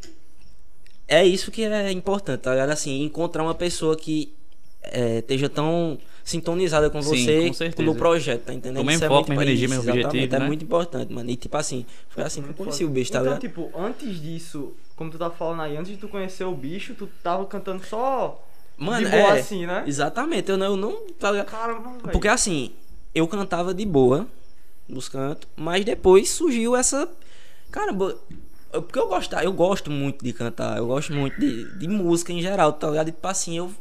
É 1.07 1.25
isso 1.25 1.51
que 1.51 1.63
é 1.63 1.91
importante, 1.91 2.39
tá 2.41 2.51
ligado? 2.51 2.69
Assim, 2.69 3.03
encontrar 3.03 3.43
uma 3.43 3.53
pessoa 3.53 3.97
que 3.97 4.33
é, 4.81 5.17
esteja 5.19 5.49
tão 5.49 5.99
sintonizada 6.23 6.89
com 6.89 7.01
Sim, 7.01 7.49
você 7.49 7.71
com 7.71 7.83
no 7.83 7.95
projeto, 7.95 8.43
tá 8.43 8.53
entendendo? 8.53 8.77
Também 8.77 8.97
foco, 8.97 9.29
mesmo 9.29 9.41
energia, 9.41 9.67
mesmo 9.67 9.89
objetivo, 9.89 10.35
É 10.35 10.39
né? 10.39 10.47
muito 10.47 10.63
importante, 10.63 11.11
mano. 11.11 11.29
E 11.29 11.35
tipo 11.35 11.57
assim, 11.57 11.85
foi 12.09 12.23
assim 12.23 12.41
que 12.41 12.49
eu 12.49 12.53
conheci 12.53 12.85
o 12.85 12.89
bicho, 12.89 13.11
tá 13.11 13.19
então, 13.19 13.33
ligado? 13.33 13.41
tipo, 13.41 13.71
antes 13.77 14.21
disso, 14.21 14.73
como 14.95 15.11
tu 15.11 15.17
tá 15.17 15.29
falando 15.29 15.61
aí, 15.63 15.75
antes 15.75 15.91
de 15.91 15.97
tu 15.97 16.07
conhecer 16.07 16.45
o 16.45 16.53
bicho, 16.53 16.93
tu 16.93 17.09
tava 17.21 17.45
cantando 17.45 17.83
só 17.85 18.41
Mano, 18.81 19.05
de 19.05 19.11
boa 19.11 19.37
é, 19.37 19.39
assim, 19.39 19.67
né? 19.67 19.83
Exatamente, 19.85 20.49
eu 20.49 20.57
não, 20.57 20.65
eu 20.65 20.75
não 20.75 21.07
tá 21.19 21.29
ligado? 21.29 21.45
Caramba, 21.45 21.91
Porque 22.11 22.27
assim, 22.27 22.71
eu 23.13 23.27
cantava 23.27 23.75
de 23.75 23.85
boa 23.85 24.27
nos 24.89 25.07
cantos, 25.07 25.47
mas 25.55 25.85
depois 25.85 26.31
surgiu 26.31 26.75
essa. 26.75 27.07
Caramba, 27.69 28.17
porque 28.71 28.97
eu 28.97 29.07
gosto, 29.07 29.35
eu 29.35 29.53
gosto 29.53 29.91
muito 29.91 30.25
de 30.25 30.33
cantar, 30.33 30.79
eu 30.79 30.87
gosto 30.87 31.13
muito 31.13 31.39
de, 31.39 31.77
de 31.77 31.87
música 31.87 32.33
em 32.33 32.41
geral, 32.41 32.73
tá 32.73 32.89
ligado? 32.89 33.09
E 33.09 33.11
tipo 33.11 33.27
assim, 33.27 33.55
eu 33.55 33.71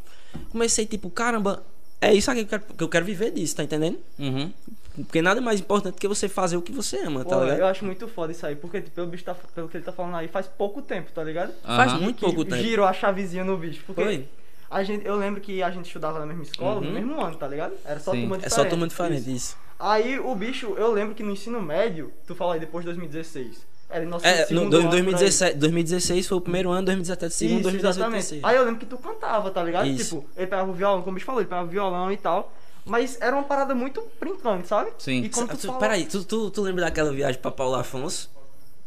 comecei 0.51 0.85
tipo, 0.85 1.09
caramba, 1.09 1.63
é 1.99 2.13
isso 2.13 2.31
aqui 2.31 2.45
que 2.45 2.55
eu 2.55 2.59
quero, 2.59 2.75
que 2.75 2.85
eu 2.85 2.89
quero 2.89 3.07
viver 3.07 3.31
disso, 3.31 3.57
tá 3.57 3.65
entendendo? 3.65 3.99
Uhum. 4.19 4.53
Porque 4.97 5.23
nada 5.23 5.41
é 5.41 5.43
mais 5.43 5.61
importante 5.61 5.95
que 5.95 6.07
você 6.07 6.29
fazer 6.29 6.59
o 6.59 6.63
que 6.63 6.73
você 6.73 6.99
ama, 6.99 7.25
tá 7.25 7.37
Pô, 7.37 7.45
ligado? 7.45 7.61
Eu 7.61 7.67
acho 7.67 7.87
muito 7.87 8.07
foda 8.07 8.33
isso 8.33 8.45
aí, 8.45 8.55
porque 8.55 8.83
tipo, 8.83 8.97
pelo, 8.97 9.07
bicho 9.07 9.25
tá, 9.25 9.35
pelo 9.35 9.67
que 9.67 9.79
ele 9.79 9.85
tá 9.85 9.93
falando 9.93 10.17
aí, 10.17 10.29
faz 10.29 10.47
pouco 10.47 10.83
tempo, 10.83 11.11
tá 11.11 11.25
ligado? 11.25 11.51
Uhum. 11.51 11.77
Faz 11.77 11.93
muito 11.95 12.21
pouco 12.21 12.45
tempo. 12.45 12.63
Girou 12.63 12.85
a 12.85 12.93
chavezinha 12.93 13.45
no 13.45 13.57
bicho. 13.57 13.83
Porque 13.87 14.03
Foi. 14.03 14.29
A 14.71 14.83
gente, 14.85 15.05
eu 15.05 15.17
lembro 15.17 15.41
que 15.41 15.63
a 15.63 15.71
gente 15.71 15.87
estudava 15.87 16.21
na 16.21 16.27
mesma 16.27 16.45
escola, 16.45 16.77
Uhum. 16.81 16.87
no 16.87 16.93
mesmo 16.93 17.21
ano, 17.21 17.37
tá 17.37 17.49
ligado? 17.49 17.75
Era 17.85 17.99
só 17.99 18.13
Sim. 18.13 18.21
turma 18.21 18.37
É 18.37 18.39
diferente. 18.39 18.55
só 18.55 18.65
turma 18.71 18.87
diferente, 18.89 19.21
Isso. 19.23 19.31
isso. 19.31 19.57
Aí 19.79 20.19
o 20.21 20.35
bicho, 20.35 20.75
eu 20.79 20.93
lembro 20.93 21.15
que 21.15 21.23
no 21.23 21.33
ensino 21.33 21.61
médio, 21.61 22.13
tu 22.27 22.35
fala 22.35 22.55
aí 22.55 22.61
depois 22.61 22.85
de 22.85 22.91
2016. 22.93 23.67
Era 23.89 24.05
em 24.05 24.07
nosso 24.07 24.25
É, 24.25 24.43
no, 24.43 24.47
segundo 24.47 24.71
do- 24.71 24.77
ano, 24.77 24.89
por 24.89 24.95
aí. 24.95 25.03
2017, 25.03 25.57
2016 25.59 26.29
foi 26.29 26.39
o 26.39 26.41
primeiro 26.41 26.71
ano, 26.71 26.85
2017 26.85 27.35
segundo, 27.35 27.55
Isso, 27.57 27.63
2018 27.65 27.97
exatamente. 28.15 28.47
Aí 28.47 28.57
eu 28.57 28.65
lembro 28.65 28.79
que 28.79 28.87
tu 28.87 28.97
cantava, 28.99 29.51
tá 29.51 29.63
ligado? 29.65 29.89
Isso. 29.89 30.17
Tipo, 30.21 30.31
ele 30.37 30.47
pegava 30.47 30.71
o 30.71 30.75
violão, 30.75 31.01
como 31.03 31.11
o 31.11 31.15
bicho 31.15 31.27
falou, 31.27 31.41
ele 31.41 31.49
pegava 31.49 31.67
o 31.67 31.71
violão 31.71 32.13
e 32.13 32.17
tal. 32.17 32.53
Mas 32.85 33.19
era 33.21 33.35
uma 33.35 33.43
parada 33.43 33.75
muito 33.75 34.03
brincante, 34.21 34.69
sabe? 34.69 34.93
Sim. 34.99 35.23
E 35.25 35.29
quando 35.29 35.51
tu 35.51 35.57
Tu- 35.59 35.67
fala... 35.67 35.79
Peraí, 35.81 36.07
tu, 36.07 36.25
tu, 36.25 36.51
tu 36.51 36.63
lembra 36.63 36.85
daquela 36.85 37.13
viagem 37.13 37.41
pra 37.41 37.51
Paulo 37.51 37.75
Afonso? 37.75 38.31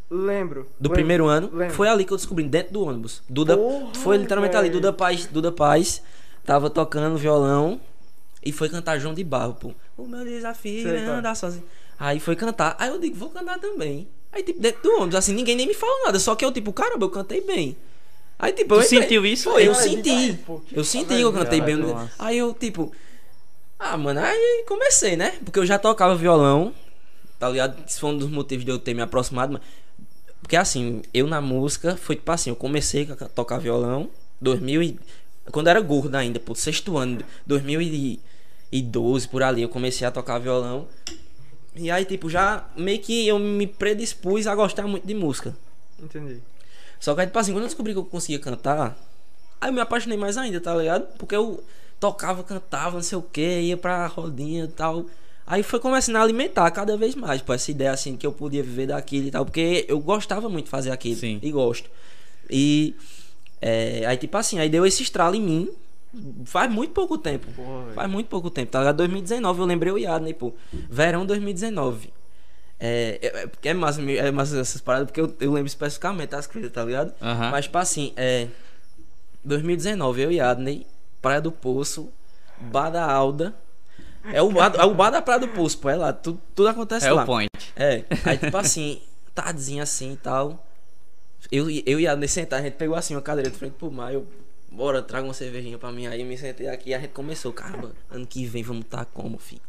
Lembro. 0.09 0.63
Do 0.79 0.89
lembro, 0.89 0.93
primeiro 0.93 1.27
ano? 1.27 1.49
lembro. 1.53 1.73
Foi 1.75 1.87
ali 1.87 2.05
que 2.05 2.13
eu 2.13 2.17
descobri, 2.17 2.43
dentro 2.47 2.73
do 2.73 2.83
ônibus. 2.85 3.23
Duda, 3.27 3.57
Porra, 3.57 3.93
foi 3.95 4.17
literalmente 4.17 4.55
ali, 4.55 4.69
velho. 4.69 4.79
Duda 4.81 4.93
Paz, 4.93 5.25
Duda 5.25 5.51
Paz 5.51 6.01
tava 6.45 6.69
tocando 6.69 7.17
violão 7.17 7.79
e 8.45 8.51
foi 8.51 8.69
cantar 8.69 8.99
João 8.99 9.13
de 9.13 9.23
Barro, 9.23 9.53
pô. 9.55 9.71
O 9.97 10.05
meu 10.07 10.23
desafio 10.23 10.83
Sei, 10.83 10.97
é 10.97 11.05
tá. 11.05 11.11
andar 11.17 11.35
sozinho. 11.35 11.63
Aí 11.99 12.19
foi 12.19 12.35
cantar. 12.35 12.75
Aí 12.79 12.89
eu 12.89 12.99
digo, 12.99 13.15
vou 13.15 13.29
cantar 13.29 13.57
também. 13.59 14.07
Aí, 14.31 14.43
tipo, 14.43 14.59
dentro 14.59 14.81
do 14.83 14.95
ônibus, 14.97 15.15
assim, 15.15 15.33
ninguém 15.33 15.55
nem 15.55 15.67
me 15.67 15.73
falou 15.73 16.05
nada. 16.05 16.19
Só 16.19 16.35
que 16.35 16.43
eu, 16.43 16.51
tipo, 16.51 16.73
caramba, 16.73 17.05
eu 17.05 17.09
cantei 17.09 17.41
bem. 17.41 17.77
Aí, 18.37 18.51
tipo, 18.51 18.75
Tu 18.75 18.81
eu 18.81 18.83
sentiu 18.83 19.25
isso? 19.25 19.43
Foi, 19.49 19.67
eu 19.67 19.71
Cara, 19.71 19.83
senti. 19.83 20.01
demais, 20.01 20.35
pô, 20.45 20.59
que 20.59 20.77
Eu 20.77 20.83
senti 20.83 21.15
que 21.15 21.21
eu 21.21 21.31
cantei 21.31 21.61
bem. 21.61 21.75
Caraca, 21.77 21.93
no- 21.93 22.01
massa. 22.01 22.13
Aí 22.19 22.37
eu, 22.37 22.53
tipo. 22.53 22.91
Ah, 23.79 23.95
mano, 23.97 24.19
aí 24.19 24.63
comecei, 24.67 25.15
né? 25.15 25.33
Porque 25.45 25.59
eu 25.59 25.65
já 25.65 25.77
tocava 25.77 26.15
violão, 26.15 26.73
tá 27.39 27.49
ligado? 27.49 27.77
Isso 27.87 27.99
foi 27.99 28.09
um 28.09 28.17
dos 28.17 28.29
motivos 28.29 28.65
de 28.65 28.71
eu 28.71 28.79
ter 28.79 28.93
me 28.93 29.01
aproximado. 29.01 29.53
mas- 29.53 29.61
Porque 30.43 30.55
assim, 30.57 31.01
eu 31.13 31.25
na 31.25 31.41
música, 31.41 31.95
foi 31.95 32.15
tipo 32.15 32.31
assim, 32.31 32.51
eu 32.51 32.55
comecei 32.55 33.09
a 33.09 33.15
tocar 33.29 33.57
violão, 33.57 34.09
2000 34.39 34.83
e... 34.83 34.99
Quando 35.51 35.67
eu 35.67 35.71
era 35.71 35.81
gordo 35.81 36.13
ainda, 36.15 36.39
pô, 36.39 36.53
sexto 36.53 36.97
ano, 36.97 37.19
2012, 37.47 39.27
por 39.27 39.41
ali, 39.41 39.61
eu 39.61 39.69
comecei 39.69 40.05
a 40.05 40.11
tocar 40.11 40.37
violão. 40.37 40.87
E 41.75 41.89
aí, 41.89 42.05
tipo, 42.05 42.29
já 42.29 42.69
meio 42.77 42.99
que 42.99 43.27
eu 43.27 43.39
me 43.39 43.65
predispus 43.65 44.45
a 44.45 44.53
gostar 44.53 44.87
muito 44.87 45.07
de 45.07 45.13
música. 45.13 45.55
Entendi. 45.99 46.41
Só 46.99 47.15
que 47.15 47.21
aí, 47.21 47.27
tipo 47.27 47.39
assim, 47.39 47.51
quando 47.51 47.63
eu 47.63 47.67
descobri 47.67 47.93
que 47.93 47.99
eu 47.99 48.05
conseguia 48.05 48.39
cantar, 48.39 48.97
aí 49.59 49.69
eu 49.69 49.73
me 49.73 49.81
apaixonei 49.81 50.17
mais 50.17 50.37
ainda, 50.37 50.61
tá 50.61 50.75
ligado? 50.75 51.07
Porque 51.17 51.35
eu 51.35 51.63
tocava, 51.99 52.43
cantava, 52.43 52.95
não 52.95 53.03
sei 53.03 53.17
o 53.17 53.21
que, 53.21 53.61
ia 53.61 53.75
pra 53.75 54.07
rodinha 54.07 54.65
e 54.65 54.67
tal. 54.69 55.05
Aí 55.45 55.61
foi 55.61 55.79
começando 55.79 56.15
a 56.15 56.21
alimentar 56.21 56.69
cada 56.71 56.95
vez 56.95 57.15
mais, 57.15 57.41
pô, 57.41 57.53
essa 57.53 57.69
ideia 57.69 57.91
assim 57.91 58.15
que 58.15 58.25
eu 58.25 58.31
podia 58.31 58.63
viver 58.63 58.87
daquilo 58.87 59.27
e 59.27 59.31
tal, 59.31 59.45
porque 59.45 59.85
eu 59.89 59.99
gostava 59.99 60.47
muito 60.49 60.65
de 60.65 60.71
fazer 60.71 60.91
aquilo. 60.91 61.19
Sim. 61.19 61.39
E 61.41 61.51
gosto. 61.51 61.89
E 62.49 62.95
é, 63.61 64.05
aí, 64.05 64.17
tipo 64.17 64.37
assim, 64.37 64.59
aí 64.59 64.69
deu 64.69 64.85
esse 64.85 65.03
estralo 65.03 65.35
em 65.35 65.41
mim 65.41 65.69
faz 66.45 66.71
muito 66.71 66.93
pouco 66.93 67.17
tempo. 67.17 67.47
Porra. 67.53 67.93
Faz 67.93 68.09
muito 68.09 68.27
pouco 68.27 68.49
tempo, 68.49 68.71
tá 68.71 68.79
ligado? 68.79 68.97
2019, 68.97 69.59
eu 69.59 69.65
lembrei 69.65 69.91
o 69.91 69.97
Yadney, 69.97 70.33
pô. 70.33 70.53
Verão 70.89 71.25
2019. 71.25 72.13
É, 72.79 73.19
é, 73.21 73.27
é, 73.43 73.47
porque 73.47 73.69
é 73.69 73.73
massa, 73.73 74.01
é 74.01 74.31
massa 74.31 74.59
essas 74.59 74.81
paradas, 74.81 75.07
porque 75.07 75.21
eu, 75.21 75.33
eu 75.39 75.51
lembro 75.51 75.67
especificamente 75.67 76.29
das 76.29 76.47
coisas, 76.47 76.71
tá 76.71 76.83
ligado? 76.83 77.13
Mas, 77.51 77.65
tipo 77.65 77.77
assim, 77.77 78.13
é. 78.15 78.47
2019, 79.45 80.21
eu 80.21 80.31
e 80.31 80.39
Adney, 80.39 80.87
Praia 81.21 81.41
do 81.41 81.51
Poço, 81.51 82.09
Bar 82.59 82.89
da 82.89 83.05
Alda. 83.05 83.53
É 84.31 84.41
o, 84.41 84.49
bar, 84.51 84.73
é 84.75 84.85
o 84.85 84.93
bar 84.93 85.09
da 85.09 85.21
Praia 85.21 85.39
do 85.39 85.47
pô, 85.49 85.89
é 85.89 85.95
lá, 85.95 86.13
tudo, 86.13 86.39
tudo 86.55 86.69
acontece 86.69 87.05
É 87.05 87.11
lá. 87.11 87.23
o 87.23 87.25
point. 87.25 87.49
É, 87.75 88.05
aí 88.23 88.37
tipo 88.37 88.55
assim, 88.55 89.01
tardezinha 89.35 89.83
assim 89.83 90.13
e 90.13 90.17
tal. 90.17 90.65
Eu, 91.51 91.69
eu 91.69 91.99
e 91.99 92.07
a 92.07 92.13
Adney 92.13 92.27
sentar, 92.27 92.59
a 92.59 92.63
gente 92.63 92.75
pegou 92.75 92.95
assim 92.95 93.15
uma 93.15 93.21
cadeira 93.21 93.49
de 93.49 93.57
frente 93.57 93.73
pro 93.73 93.91
mar, 93.91 94.13
eu, 94.13 94.25
bora, 94.71 95.01
traga 95.01 95.27
uma 95.27 95.33
cervejinha 95.33 95.77
pra 95.77 95.91
mim. 95.91 96.07
Aí 96.07 96.21
eu 96.21 96.25
me 96.25 96.37
sentei 96.37 96.67
aqui 96.67 96.91
e 96.91 96.93
a 96.93 96.99
gente 96.99 97.11
começou, 97.11 97.51
caramba, 97.51 97.91
ano 98.09 98.25
que 98.25 98.45
vem 98.45 98.63
vamos 98.63 98.85
tá 98.85 99.05
como, 99.05 99.37
filho? 99.37 99.61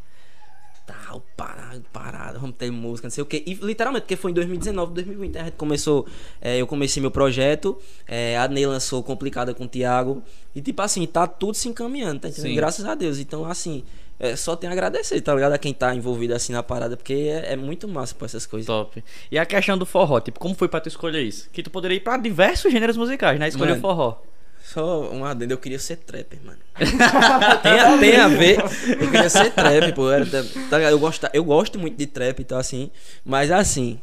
Tal, 0.87 1.23
parado, 1.35 1.83
parado, 1.91 2.39
vamos 2.39 2.57
ter 2.57 2.71
música, 2.71 3.07
não 3.07 3.11
sei 3.11 3.23
o 3.23 3.27
que. 3.27 3.43
E 3.47 3.55
literalmente, 3.55 4.03
porque 4.03 4.17
foi 4.17 4.33
em 4.33 4.35
2019, 4.35 4.93
2020, 4.93 5.39
a 5.39 5.45
gente 5.45 5.55
começou, 5.55 6.07
é, 6.43 6.59
eu 6.59 6.67
comecei 6.67 7.01
meu 7.01 7.11
projeto, 7.11 7.79
é, 8.07 8.37
a 8.37 8.43
Adney 8.43 8.67
lançou 8.67 9.03
Complicada 9.03 9.55
com 9.55 9.65
o 9.65 9.69
Thiago. 9.69 10.23
E 10.55 10.61
tipo 10.61 10.83
assim, 10.83 11.07
tá 11.07 11.27
tudo 11.27 11.55
se 11.55 11.69
encaminhando, 11.71 12.21
tá 12.21 12.29
entendendo? 12.29 12.51
Sim. 12.51 12.55
Graças 12.57 12.85
a 12.85 12.95
Deus. 12.95 13.19
Então, 13.19 13.47
assim, 13.47 13.83
é, 14.19 14.37
só 14.37 14.55
tem 14.55 14.71
a 14.71 14.73
agradecer, 14.73 15.21
tá 15.21 15.35
ligado? 15.35 15.53
A 15.53 15.59
quem 15.59 15.75
tá 15.75 15.95
envolvido 15.95 16.35
assim 16.35 16.53
na 16.53 16.63
parada, 16.63 16.97
porque 16.97 17.13
é, 17.13 17.53
é 17.53 17.57
muito 17.57 17.89
massa 17.89 18.15
pra 18.15 18.27
essas 18.27 18.47
coisas. 18.47 18.67
Top. 18.67 19.03
E 19.31 19.39
a 19.39 19.45
questão 19.45 19.77
do 19.77 19.85
forró, 19.85 20.21
tipo, 20.21 20.39
como 20.39 20.55
foi 20.55 20.69
pra 20.69 20.81
tu 20.81 20.89
escolher 20.89 21.23
isso? 21.23 21.49
Que 21.51 21.63
tu 21.63 21.71
poderia 21.71 21.97
ir 21.97 22.01
pra 22.01 22.17
diversos 22.17 22.71
gêneros 22.73 22.97
musicais, 22.97 23.39
né? 23.39 23.49
Escolher 23.49 23.73
o 23.73 23.81
forró. 23.81 24.23
Só 24.63 25.11
um 25.13 25.25
adendo, 25.27 25.53
eu 25.53 25.59
queria 25.59 25.79
ser 25.79 25.97
trapper, 25.97 26.39
mano. 26.43 26.59
tem, 27.63 27.79
a, 27.79 27.99
tem 27.99 28.17
a 28.17 28.29
ver. 28.29 28.59
Eu 28.99 29.11
queria 29.11 29.29
ser 29.29 29.51
trapper, 29.53 29.95
pô. 29.95 30.11
Era, 30.11 30.25
tá 30.25 30.79
ligado? 30.79 30.93
eu, 30.93 30.99
gosto, 30.99 31.29
eu 31.35 31.45
gosto 31.45 31.79
muito 31.79 31.99
de 31.99 32.07
trap 32.07 32.41
e 32.41 32.45
tal, 32.45 32.59
assim. 32.59 32.91
Mas 33.25 33.51
assim, 33.51 34.01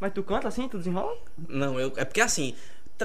Mas 0.00 0.12
tu 0.14 0.22
canta 0.22 0.48
assim, 0.48 0.66
tu 0.66 0.78
desenrola? 0.78 1.14
não, 1.46 1.78
eu, 1.78 1.92
é 1.96 2.06
porque 2.06 2.22
assim, 2.22 2.54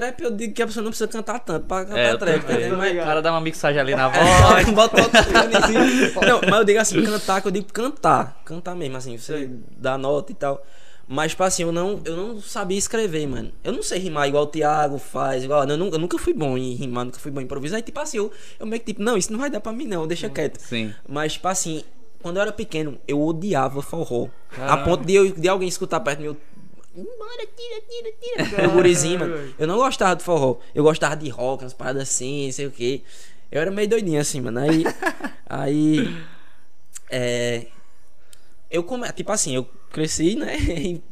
trap 0.00 0.20
eu 0.22 0.30
digo 0.30 0.54
que 0.54 0.62
a 0.62 0.66
pessoa 0.66 0.82
não 0.84 0.90
precisa 0.90 1.08
cantar 1.08 1.38
tanto 1.40 1.66
pra 1.66 1.84
cantar 1.84 1.98
É, 1.98 2.16
trap? 2.16 2.42
Tô 2.70 2.76
Mas. 2.76 2.92
O 2.92 2.96
cara 3.04 3.22
dá 3.22 3.32
uma 3.32 3.40
mixagem 3.40 3.80
ali 3.80 3.94
na 3.94 4.08
voz. 4.08 4.70
Bota 4.74 5.02
outro. 5.02 5.18
Não, 6.26 6.40
mas 6.48 6.58
eu 6.60 6.64
digo 6.64 6.78
assim, 6.80 7.02
cantar, 7.04 7.40
que 7.40 7.48
eu 7.48 7.52
digo 7.52 7.72
cantar. 7.72 8.40
Cantar 8.44 8.74
mesmo, 8.74 8.96
assim, 8.96 9.16
você 9.18 9.50
dá 9.76 9.96
nota 9.98 10.32
e 10.32 10.34
tal. 10.34 10.64
Mas, 11.10 11.30
tipo 11.30 11.42
assim, 11.42 11.62
eu 11.62 11.72
não, 11.72 12.00
eu 12.04 12.14
não 12.16 12.38
sabia 12.40 12.76
escrever, 12.76 13.26
mano. 13.26 13.50
Eu 13.64 13.72
não 13.72 13.82
sei 13.82 13.98
rimar 13.98 14.28
igual 14.28 14.44
o 14.44 14.46
Thiago 14.46 14.98
faz, 14.98 15.42
igual. 15.42 15.66
Eu, 15.66 15.76
nunca- 15.78 15.96
eu 15.96 15.98
nunca 16.00 16.18
fui 16.18 16.34
bom 16.34 16.56
em 16.58 16.74
rimar, 16.74 17.06
nunca 17.06 17.18
fui 17.18 17.30
bom 17.30 17.40
em 17.40 17.44
improvisar. 17.44 17.76
Aí, 17.78 17.82
tipo 17.82 17.98
assim, 17.98 18.18
eu, 18.18 18.30
eu 18.60 18.66
meio 18.66 18.78
que 18.80 18.92
tipo, 18.92 19.02
não, 19.02 19.16
isso 19.16 19.32
não 19.32 19.38
vai 19.38 19.48
dar 19.48 19.60
pra 19.60 19.72
mim, 19.72 19.86
não, 19.86 20.06
deixa 20.06 20.28
quieto. 20.28 20.58
Sim. 20.60 20.92
Mas, 21.08 21.32
tipo 21.32 21.48
assim, 21.48 21.82
quando 22.22 22.36
eu 22.36 22.42
era 22.42 22.52
pequeno, 22.52 22.98
eu 23.08 23.22
odiava 23.22 23.80
forró. 23.80 24.28
A 24.52 24.56
Caramba. 24.56 24.84
ponto 24.84 25.06
de, 25.06 25.14
eu, 25.14 25.32
de 25.32 25.48
alguém 25.48 25.66
escutar 25.68 26.00
perto 26.00 26.18
de 26.18 26.24
mim, 26.24 26.28
eu. 26.34 26.36
Bora, 27.18 27.46
tira, 27.56 27.80
tira, 27.88 28.46
tira. 28.46 28.68
Gurizinho, 28.74 29.20
mano. 29.20 29.54
Eu 29.58 29.66
não 29.66 29.76
gostava 29.76 30.16
de 30.16 30.22
forró. 30.22 30.58
Eu 30.74 30.82
gostava 30.82 31.16
de 31.16 31.28
rock, 31.28 31.64
umas 31.64 31.74
paradas 31.74 32.02
assim, 32.02 32.46
não 32.46 32.52
sei 32.52 32.66
o 32.66 32.70
que. 32.70 33.04
Eu 33.50 33.60
era 33.60 33.70
meio 33.70 33.88
doidinho 33.88 34.20
assim, 34.20 34.40
mano. 34.40 34.60
Aí. 34.60 34.84
aí. 35.48 36.16
É. 37.10 37.66
Eu 38.70 38.84
come... 38.84 39.10
Tipo 39.12 39.32
assim, 39.32 39.54
eu 39.54 39.64
cresci, 39.90 40.34
né? 40.34 40.56
E 40.60 41.02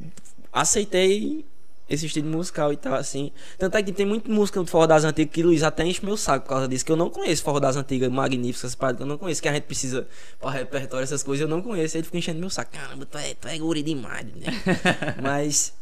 aceitei 0.52 1.44
esse 1.88 2.06
estilo 2.06 2.28
musical 2.28 2.72
e 2.72 2.76
tal, 2.76 2.94
assim. 2.94 3.30
Tanto 3.58 3.76
é 3.76 3.82
que 3.82 3.92
tem 3.92 4.04
muita 4.04 4.30
música 4.30 4.60
do 4.60 4.66
Forró 4.66 4.86
das 4.86 5.04
Antigas 5.04 5.32
que 5.32 5.42
Luiz 5.42 5.62
até 5.62 5.84
enche 5.84 6.04
meu 6.04 6.16
saco 6.16 6.44
por 6.44 6.50
causa 6.50 6.68
disso. 6.68 6.84
Que 6.84 6.90
eu 6.90 6.96
não 6.96 7.08
conheço 7.10 7.42
Forró 7.42 7.60
das 7.60 7.76
Antigas, 7.76 8.10
magníficas, 8.10 8.74
paradas 8.74 8.98
que 8.98 9.02
eu 9.04 9.06
não 9.06 9.18
conheço. 9.18 9.40
Que 9.40 9.48
a 9.48 9.52
gente 9.52 9.64
precisa 9.64 10.06
pra 10.40 10.50
repertório, 10.50 11.04
essas 11.04 11.22
coisas, 11.22 11.42
eu 11.42 11.48
não 11.48 11.62
conheço. 11.62 11.96
Ele 11.96 12.04
fica 12.04 12.18
enchendo 12.18 12.40
meu 12.40 12.50
saco. 12.50 12.72
Caramba, 12.72 13.06
tu 13.06 13.18
é, 13.18 13.34
tu 13.34 13.46
é 13.46 13.56
guri 13.58 13.82
demais, 13.82 14.26
né? 14.26 14.46
Mas. 15.22 15.72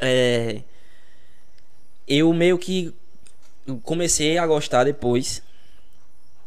É. 0.00 0.62
Eu 2.08 2.32
meio 2.32 2.58
que 2.58 2.94
comecei 3.82 4.38
a 4.38 4.46
gostar 4.46 4.84
depois. 4.84 5.42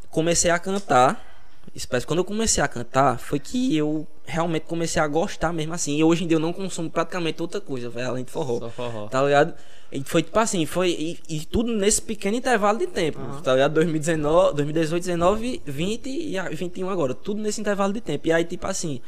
Comecei 0.09 0.49
a 0.49 0.57
cantar. 0.57 1.32
Espécie, 1.75 2.05
quando 2.05 2.19
eu 2.19 2.25
comecei 2.25 2.63
a 2.63 2.67
cantar, 2.67 3.17
foi 3.17 3.39
que 3.39 3.75
eu 3.75 4.05
realmente 4.25 4.63
comecei 4.63 5.01
a 5.01 5.07
gostar 5.07 5.51
mesmo 5.51 5.73
assim. 5.73 5.97
E 5.97 6.03
hoje 6.03 6.23
em 6.23 6.27
dia 6.27 6.35
eu 6.35 6.39
não 6.39 6.53
consumo 6.53 6.89
praticamente 6.89 7.41
outra 7.41 7.59
coisa, 7.59 7.89
velho, 7.89 8.09
além 8.09 8.23
de 8.23 8.31
forró. 8.31 8.59
Só 8.59 8.69
forró. 8.69 9.07
Tá 9.07 9.23
ligado? 9.23 9.53
E 9.91 10.03
foi 10.03 10.21
tipo 10.23 10.37
assim, 10.39 10.65
foi. 10.65 10.89
E, 10.91 11.19
e 11.29 11.45
tudo 11.45 11.73
nesse 11.73 12.01
pequeno 12.01 12.37
intervalo 12.37 12.77
de 12.77 12.87
tempo. 12.87 13.19
Tá 13.41 13.53
ligado? 13.53 13.73
2019, 13.73 14.55
2018, 14.55 15.03
19, 15.03 15.61
20 15.65 16.09
e 16.09 16.37
a- 16.37 16.49
21 16.49 16.89
agora. 16.89 17.13
Tudo 17.13 17.41
nesse 17.41 17.59
intervalo 17.61 17.91
de 17.93 18.01
tempo. 18.01 18.27
E 18.27 18.31
aí, 18.31 18.43
tipo 18.43 18.67
assim, 18.67 19.01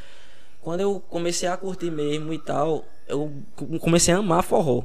quando 0.62 0.80
eu 0.82 1.00
comecei 1.10 1.48
a 1.48 1.56
curtir 1.58 1.92
mesmo 1.92 2.34
e 2.34 2.40
tal, 2.40 2.84
eu 3.08 3.32
co- 3.56 3.80
comecei 3.80 4.14
a 4.14 4.18
amar 4.18 4.44
forró. 4.44 4.84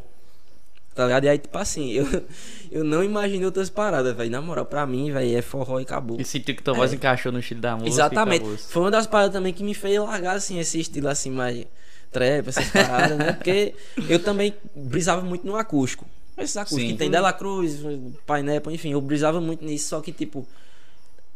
Tá 0.94 1.04
ligado? 1.04 1.24
E 1.24 1.28
aí, 1.28 1.38
tipo 1.38 1.56
assim, 1.56 1.90
eu, 1.92 2.06
eu 2.70 2.84
não 2.84 3.02
imaginei 3.04 3.44
outras 3.44 3.70
paradas, 3.70 4.14
velho. 4.16 4.30
Na 4.30 4.40
moral, 4.42 4.66
pra 4.66 4.86
mim, 4.86 5.12
velho, 5.12 5.36
é 5.38 5.42
forró 5.42 5.78
e 5.78 5.82
acabou. 5.84 6.20
E 6.20 6.24
sentiu 6.24 6.54
que 6.54 6.62
tua 6.62 6.74
voz 6.74 6.92
encaixou 6.92 7.30
no 7.32 7.38
estilo 7.38 7.60
da 7.60 7.74
música. 7.76 7.88
Exatamente. 7.90 8.44
Foi 8.68 8.82
uma 8.82 8.90
das 8.90 9.06
paradas 9.06 9.32
também 9.32 9.52
que 9.52 9.62
me 9.62 9.74
fez 9.74 9.98
largar 10.00 10.36
assim 10.36 10.58
esse 10.58 10.80
estilo 10.80 11.08
assim 11.08 11.30
mais 11.30 11.64
trap, 12.10 12.48
essas 12.48 12.68
paradas, 12.70 13.16
né? 13.16 13.32
Porque 13.34 13.74
eu 14.08 14.18
também 14.22 14.52
brisava 14.74 15.22
muito 15.22 15.46
no 15.46 15.56
acústico. 15.56 16.04
Esses 16.36 16.56
acústicos 16.56 16.84
Sim. 16.84 16.92
que 16.92 16.98
tem 16.98 17.10
Dela 17.10 17.32
Cruz, 17.32 17.80
Painel, 18.26 18.62
enfim, 18.70 18.92
eu 18.92 19.00
brisava 19.00 19.40
muito 19.40 19.64
nisso, 19.64 19.88
só 19.90 20.00
que 20.00 20.10
tipo 20.10 20.46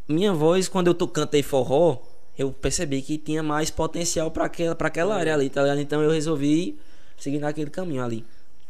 minha 0.07 0.33
voz 0.33 0.67
quando 0.67 0.87
eu 0.87 0.93
to- 0.93 1.07
cantei 1.07 1.41
forró, 1.43 1.97
eu 2.37 2.51
percebi 2.51 3.01
que 3.01 3.17
tinha 3.17 3.41
mais 3.43 3.69
potencial 3.69 4.29
pra 4.31 4.45
aquela 4.45 4.75
para 4.75 4.87
aquela 4.87 5.15
área 5.15 5.33
ali, 5.33 5.49
tá 5.49 5.61
ligado? 5.61 5.79
Então 5.79 6.01
eu 6.01 6.09
resolvi 6.11 6.77
seguir 7.17 7.39
naquele 7.39 7.69
caminho 7.69 8.03
ali. 8.03 8.25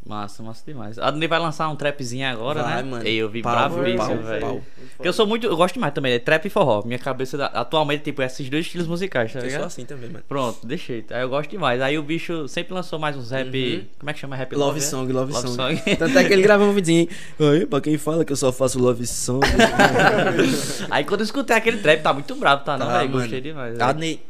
Massa, 0.07 0.43
massa 0.43 0.63
demais. 0.63 0.99
A 0.99 1.07
Adnei 1.07 1.27
vai 1.27 1.39
lançar 1.39 1.67
um 1.67 1.75
trapzinho 1.75 2.27
agora, 2.27 2.61
Vai, 2.61 2.83
né? 2.83 2.89
mano. 2.91 3.07
Eu 3.07 3.27
vi 3.27 3.41
Pau, 3.41 3.51
bravo 3.51 3.87
isso, 3.87 4.17
velho. 4.21 4.63
eu 4.99 5.11
sou 5.11 5.25
muito. 5.25 5.47
Eu 5.47 5.57
gosto 5.57 5.73
demais 5.73 5.91
também, 5.95 6.13
é 6.13 6.19
trap 6.19 6.45
e 6.45 6.49
forró. 6.49 6.83
Minha 6.85 6.99
cabeça 6.99 7.35
da- 7.35 7.47
atualmente, 7.47 8.03
tipo, 8.03 8.21
é 8.21 8.25
esses 8.27 8.47
dois 8.47 8.65
estilos 8.67 8.85
musicais, 8.87 9.33
tá 9.33 9.39
Eu 9.39 9.41
sou 9.41 9.49
ligado? 9.49 9.65
assim 9.65 9.83
também, 9.83 10.09
mano. 10.11 10.23
Pronto, 10.29 10.67
deixei. 10.67 11.03
Aí 11.09 11.23
eu 11.23 11.29
gosto 11.29 11.49
demais. 11.49 11.81
Aí 11.81 11.97
o 11.97 12.03
bicho 12.03 12.47
sempre 12.47 12.75
lançou 12.75 12.99
mais 12.99 13.17
uns 13.17 13.31
rap. 13.31 13.89
Como 13.97 14.07
é 14.09 14.13
que 14.13 14.19
chama 14.19 14.35
rap? 14.35 14.53
Love 14.55 14.77
é? 14.77 14.81
song, 14.81 15.11
love, 15.11 15.33
Love 15.33 15.47
song. 15.47 15.75
song. 15.79 15.95
Tanto 15.97 16.19
é 16.19 16.23
que 16.23 16.33
ele 16.33 16.43
gravou 16.43 16.67
um 16.67 16.73
videozinho. 16.73 17.07
Aí, 17.39 17.65
pra 17.65 17.81
quem 17.81 17.97
fala 17.97 18.23
que 18.23 18.31
eu 18.31 18.37
só 18.37 18.51
faço 18.51 18.77
love 18.79 19.07
song. 19.07 19.41
Aí 20.91 21.03
quando 21.03 21.21
eu 21.21 21.25
escutei 21.25 21.55
aquele 21.55 21.77
trap, 21.77 22.01
tá 22.01 22.13
muito 22.13 22.35
bravo, 22.35 22.63
tá? 22.63 22.77
Não, 22.77 22.85
Tá, 22.85 22.99
velho? 22.99 23.11
Gostei 23.11 23.41
demais. 23.41 23.79
Adney, 23.79 24.21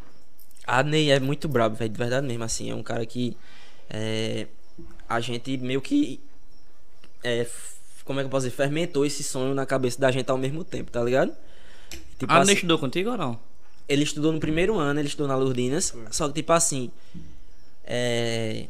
Adney 0.65 1.11
é 1.11 1.19
muito 1.19 1.47
brabo, 1.49 1.75
velho, 1.75 1.89
de 1.91 1.97
verdade 1.97 2.25
mesmo, 2.25 2.43
assim, 2.45 2.71
é 2.71 2.75
um 2.75 2.81
cara 2.81 3.05
que 3.05 3.35
é, 3.89 4.47
a 5.07 5.19
gente 5.19 5.57
meio 5.57 5.81
que 5.81 6.19
é, 7.23 7.47
como 8.03 8.19
é 8.19 8.23
que 8.23 8.27
eu 8.27 8.31
posso 8.31 8.45
dizer, 8.45 8.55
fermentou 8.55 9.05
esse 9.05 9.23
sonho 9.23 9.53
na 9.55 9.65
cabeça 9.65 9.99
da 9.99 10.11
gente 10.11 10.29
ao 10.29 10.37
mesmo 10.37 10.63
tempo, 10.63 10.91
tá 10.91 11.01
ligado? 11.03 11.33
Tipo 12.19 12.31
A 12.31 12.37
Adnei 12.37 12.53
assim, 12.53 12.53
estudou 12.53 12.79
contigo 12.79 13.09
ou 13.11 13.17
não? 13.17 13.39
ele 13.87 14.03
estudou 14.03 14.31
no 14.31 14.39
primeiro 14.39 14.77
ano, 14.79 14.99
ele 14.99 15.07
estudou 15.07 15.27
na 15.27 15.35
Lourdinas, 15.35 15.93
só 16.11 16.27
que 16.27 16.33
tipo 16.35 16.51
assim, 16.53 16.89
é, 17.83 18.65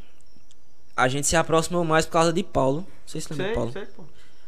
a 0.96 1.08
gente 1.08 1.28
se 1.28 1.36
aproximou 1.36 1.84
mais 1.84 2.06
por 2.06 2.12
causa 2.14 2.34
de 2.34 2.44
Paulo, 2.44 2.80
não 2.82 2.88
sei 3.06 3.22
se 3.22 3.30
lembra 3.32 3.46
Sei, 3.46 3.52
de 3.54 3.56
Paulo. 3.56 3.72
sei, 3.72 3.86
pô. 3.86 4.04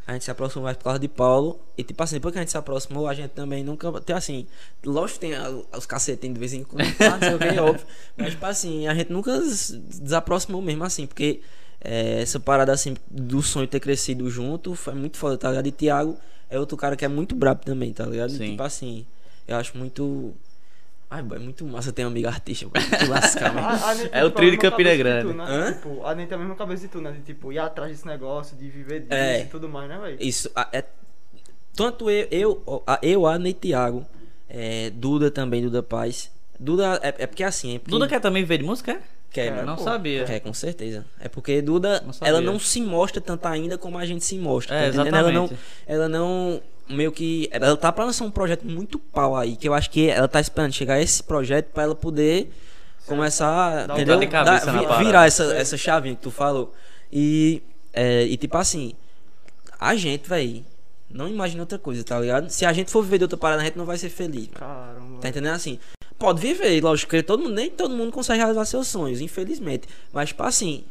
A 0.06 0.14
gente 0.14 0.24
se 0.24 0.32
aproximou 0.32 0.64
mais 0.64 0.78
por 0.78 0.86
causa 0.86 1.00
de 1.00 1.08
Paulo. 1.10 1.60
E 1.78 1.84
tipo 1.84 2.02
assim, 2.02 2.16
depois 2.16 2.32
que 2.32 2.38
a 2.40 2.42
gente 2.42 2.52
se 2.52 2.58
aproximou, 2.58 3.08
a 3.10 3.14
gente 3.14 3.32
também 3.32 3.62
nunca. 3.62 3.92
Tem 4.00 4.16
assim, 4.16 4.48
lógico 4.86 5.20
que 5.20 5.26
tem 5.28 5.36
a- 5.36 5.50
os 5.78 5.86
cacetinhos 5.86 6.34
de 6.36 6.40
vez 6.40 6.54
em 6.54 6.64
quando, 6.64 6.80
não 6.98 7.20
sei 7.20 7.34
o 7.36 7.38
que, 7.40 7.44
é 7.44 7.62
óbvio. 7.62 7.86
Mas 8.16 8.30
tipo 8.32 8.46
assim, 8.46 8.88
a 8.88 8.96
gente 8.96 9.12
nunca 9.12 9.38
des- 9.38 9.72
desaproximou 10.00 10.62
mesmo 10.62 10.86
assim, 10.86 11.06
porque 11.06 11.42
é, 11.82 12.22
essa 12.22 12.40
parada 12.40 12.72
assim 12.72 12.96
do 13.10 13.42
sonho 13.42 13.68
ter 13.68 13.80
crescido 13.80 14.30
junto 14.30 14.74
foi 14.76 14.94
muito 14.94 15.18
foda, 15.18 15.38
tá 15.38 15.50
ligado? 15.50 15.68
E 15.68 15.72
Thiago 15.72 16.18
é 16.50 16.60
outro 16.60 16.78
cara 16.78 16.96
que 16.96 17.06
é 17.06 17.08
muito 17.08 17.36
brabo 17.36 17.64
também, 17.64 17.94
tá 17.94 18.06
ligado? 18.06 18.32
Sim. 18.32 18.52
tipo 18.52 18.64
assim, 18.64 19.06
eu 19.48 19.56
acho 19.58 19.78
muito. 19.78 20.34
Ai, 21.10 21.22
boy, 21.24 21.38
é 21.38 21.40
muito 21.40 21.64
massa 21.66 21.94
ter 21.94 22.04
um 22.04 22.08
amigo 22.08 22.28
artista, 22.28 22.68
boy. 22.68 22.82
Muito 22.84 23.10
lascar. 23.10 23.56
A- 23.58 23.92
a 23.92 23.96
É 24.20 24.24
o 24.26 24.28
a 24.28 24.32
trio 24.32 24.52
de 24.52 24.58
Campina 24.58 24.94
Grande. 24.96 25.30
tu, 25.32 25.34
né? 25.38 25.72
Tipo, 25.74 26.04
a 26.06 26.12
Anitta 26.12 26.28
tem 26.30 26.36
a 26.36 26.40
mesma 26.40 26.56
cabeça 26.56 26.82
de 26.84 26.88
tu, 26.90 27.00
né? 27.00 27.12
De 27.12 27.22
tipo, 27.22 27.54
ir 27.54 27.60
atrás 27.60 27.92
desse 27.92 28.06
negócio, 28.06 28.58
de 28.58 28.68
viver 28.70 29.02
disso 29.02 29.14
É. 29.14 29.42
e 29.44 29.46
tudo 29.46 29.70
mais, 29.70 29.88
né, 29.88 29.98
velho? 30.00 30.18
Isso, 30.20 30.52
a- 30.54 30.68
é. 30.74 30.84
Tanto 31.76 32.10
eu, 32.10 32.28
eu, 32.32 32.84
a- 32.86 33.00
eu 33.02 33.26
Ana 33.26 33.48
e 33.48 33.54
Thiago, 33.54 34.06
é, 34.50 34.90
Duda 34.90 35.30
também, 35.32 35.62
Duda 35.62 35.82
Paz. 35.84 36.30
Duda 36.60 37.00
é, 37.04 37.10
é 37.20 37.28
porque 37.28 37.44
assim. 37.44 37.76
É 37.76 37.80
porque, 37.80 37.92
Duda 37.92 38.08
quer 38.08 38.20
também 38.20 38.42
viver 38.44 38.58
de 38.58 38.64
música? 38.66 38.94
é? 38.94 39.00
Quer, 39.32 39.48
É. 39.48 39.64
Não 39.64 39.76
pô. 39.76 39.84
sabia. 39.84 40.26
É, 40.28 40.40
com 40.40 40.54
certeza. 40.54 41.06
É 41.20 41.28
porque 41.30 41.62
Duda, 41.62 42.02
Não 42.06 42.14
ela 42.28 42.42
não 42.42 42.60
se 42.60 42.82
mostra 42.82 43.22
tanto 43.22 43.46
ainda 43.48 43.78
como 43.78 43.98
a 43.98 44.06
gente 44.06 44.24
se 44.26 44.38
mostra. 44.38 44.76
É, 44.76 44.92
tá? 44.92 45.06
Ela 45.08 45.32
não, 45.32 45.50
ela 45.86 46.10
não, 46.10 46.62
meio 46.90 47.12
que, 47.12 47.48
ela 47.52 47.76
tá 47.78 47.92
pra 47.92 48.06
lançar 48.06 48.26
um 48.26 48.32
projeto 48.32 48.66
muito 48.66 48.98
pau 49.00 49.36
aí, 49.36 49.56
que 49.56 49.68
eu 49.68 49.74
acho 49.74 49.90
que 49.90 50.10
ela 50.10 50.28
tá 50.28 50.40
esperando 50.40 50.74
chegar 50.74 51.00
esse 51.02 51.22
projeto 51.24 51.68
pra 51.74 51.84
ela 51.84 51.96
poder 51.96 52.52
começar, 53.06 53.90
um 53.90 53.94
entendeu? 53.94 54.20
Dar- 54.30 54.66
na 54.66 54.72
vi- 54.98 55.06
virar 55.06 55.28
essa, 55.28 55.44
essa 55.56 55.78
chavinha 55.78 56.16
que 56.16 56.22
tu 56.22 56.32
falou. 56.32 56.74
E, 57.12 57.62
é, 57.94 58.24
e 58.24 58.36
tipo 58.38 58.58
assim, 58.58 58.94
a 59.80 59.96
gente, 59.96 60.28
véi, 60.28 60.66
não 61.10 61.28
imagina 61.28 61.62
outra 61.64 61.78
coisa, 61.80 62.04
tá 62.04 62.20
ligado? 62.20 62.50
Se 62.50 62.66
a 62.66 62.74
gente 62.74 62.92
for 62.92 63.02
viver 63.02 63.20
de 63.20 63.24
outra 63.24 63.38
parada, 63.38 63.62
a 63.62 63.66
gente 63.66 63.78
não 63.78 63.86
vai 63.86 63.98
ser 63.98 64.10
feliz, 64.10 64.48
mano. 64.48 64.60
Caramba. 64.60 65.22
Tá 65.22 65.30
entendendo 65.30 65.54
assim? 65.54 65.80
Pode 66.18 66.42
viver, 66.42 66.82
lógico 66.84 67.12
que 67.12 67.22
todo 67.22 67.44
mundo, 67.44 67.54
nem 67.54 67.70
todo 67.70 67.96
mundo 67.96 68.12
consegue 68.12 68.40
realizar 68.40 68.66
seus 68.66 68.88
sonhos, 68.88 69.22
infelizmente. 69.22 69.88
Mas, 70.12 70.30
tipo 70.30 70.44
assim, 70.44 70.84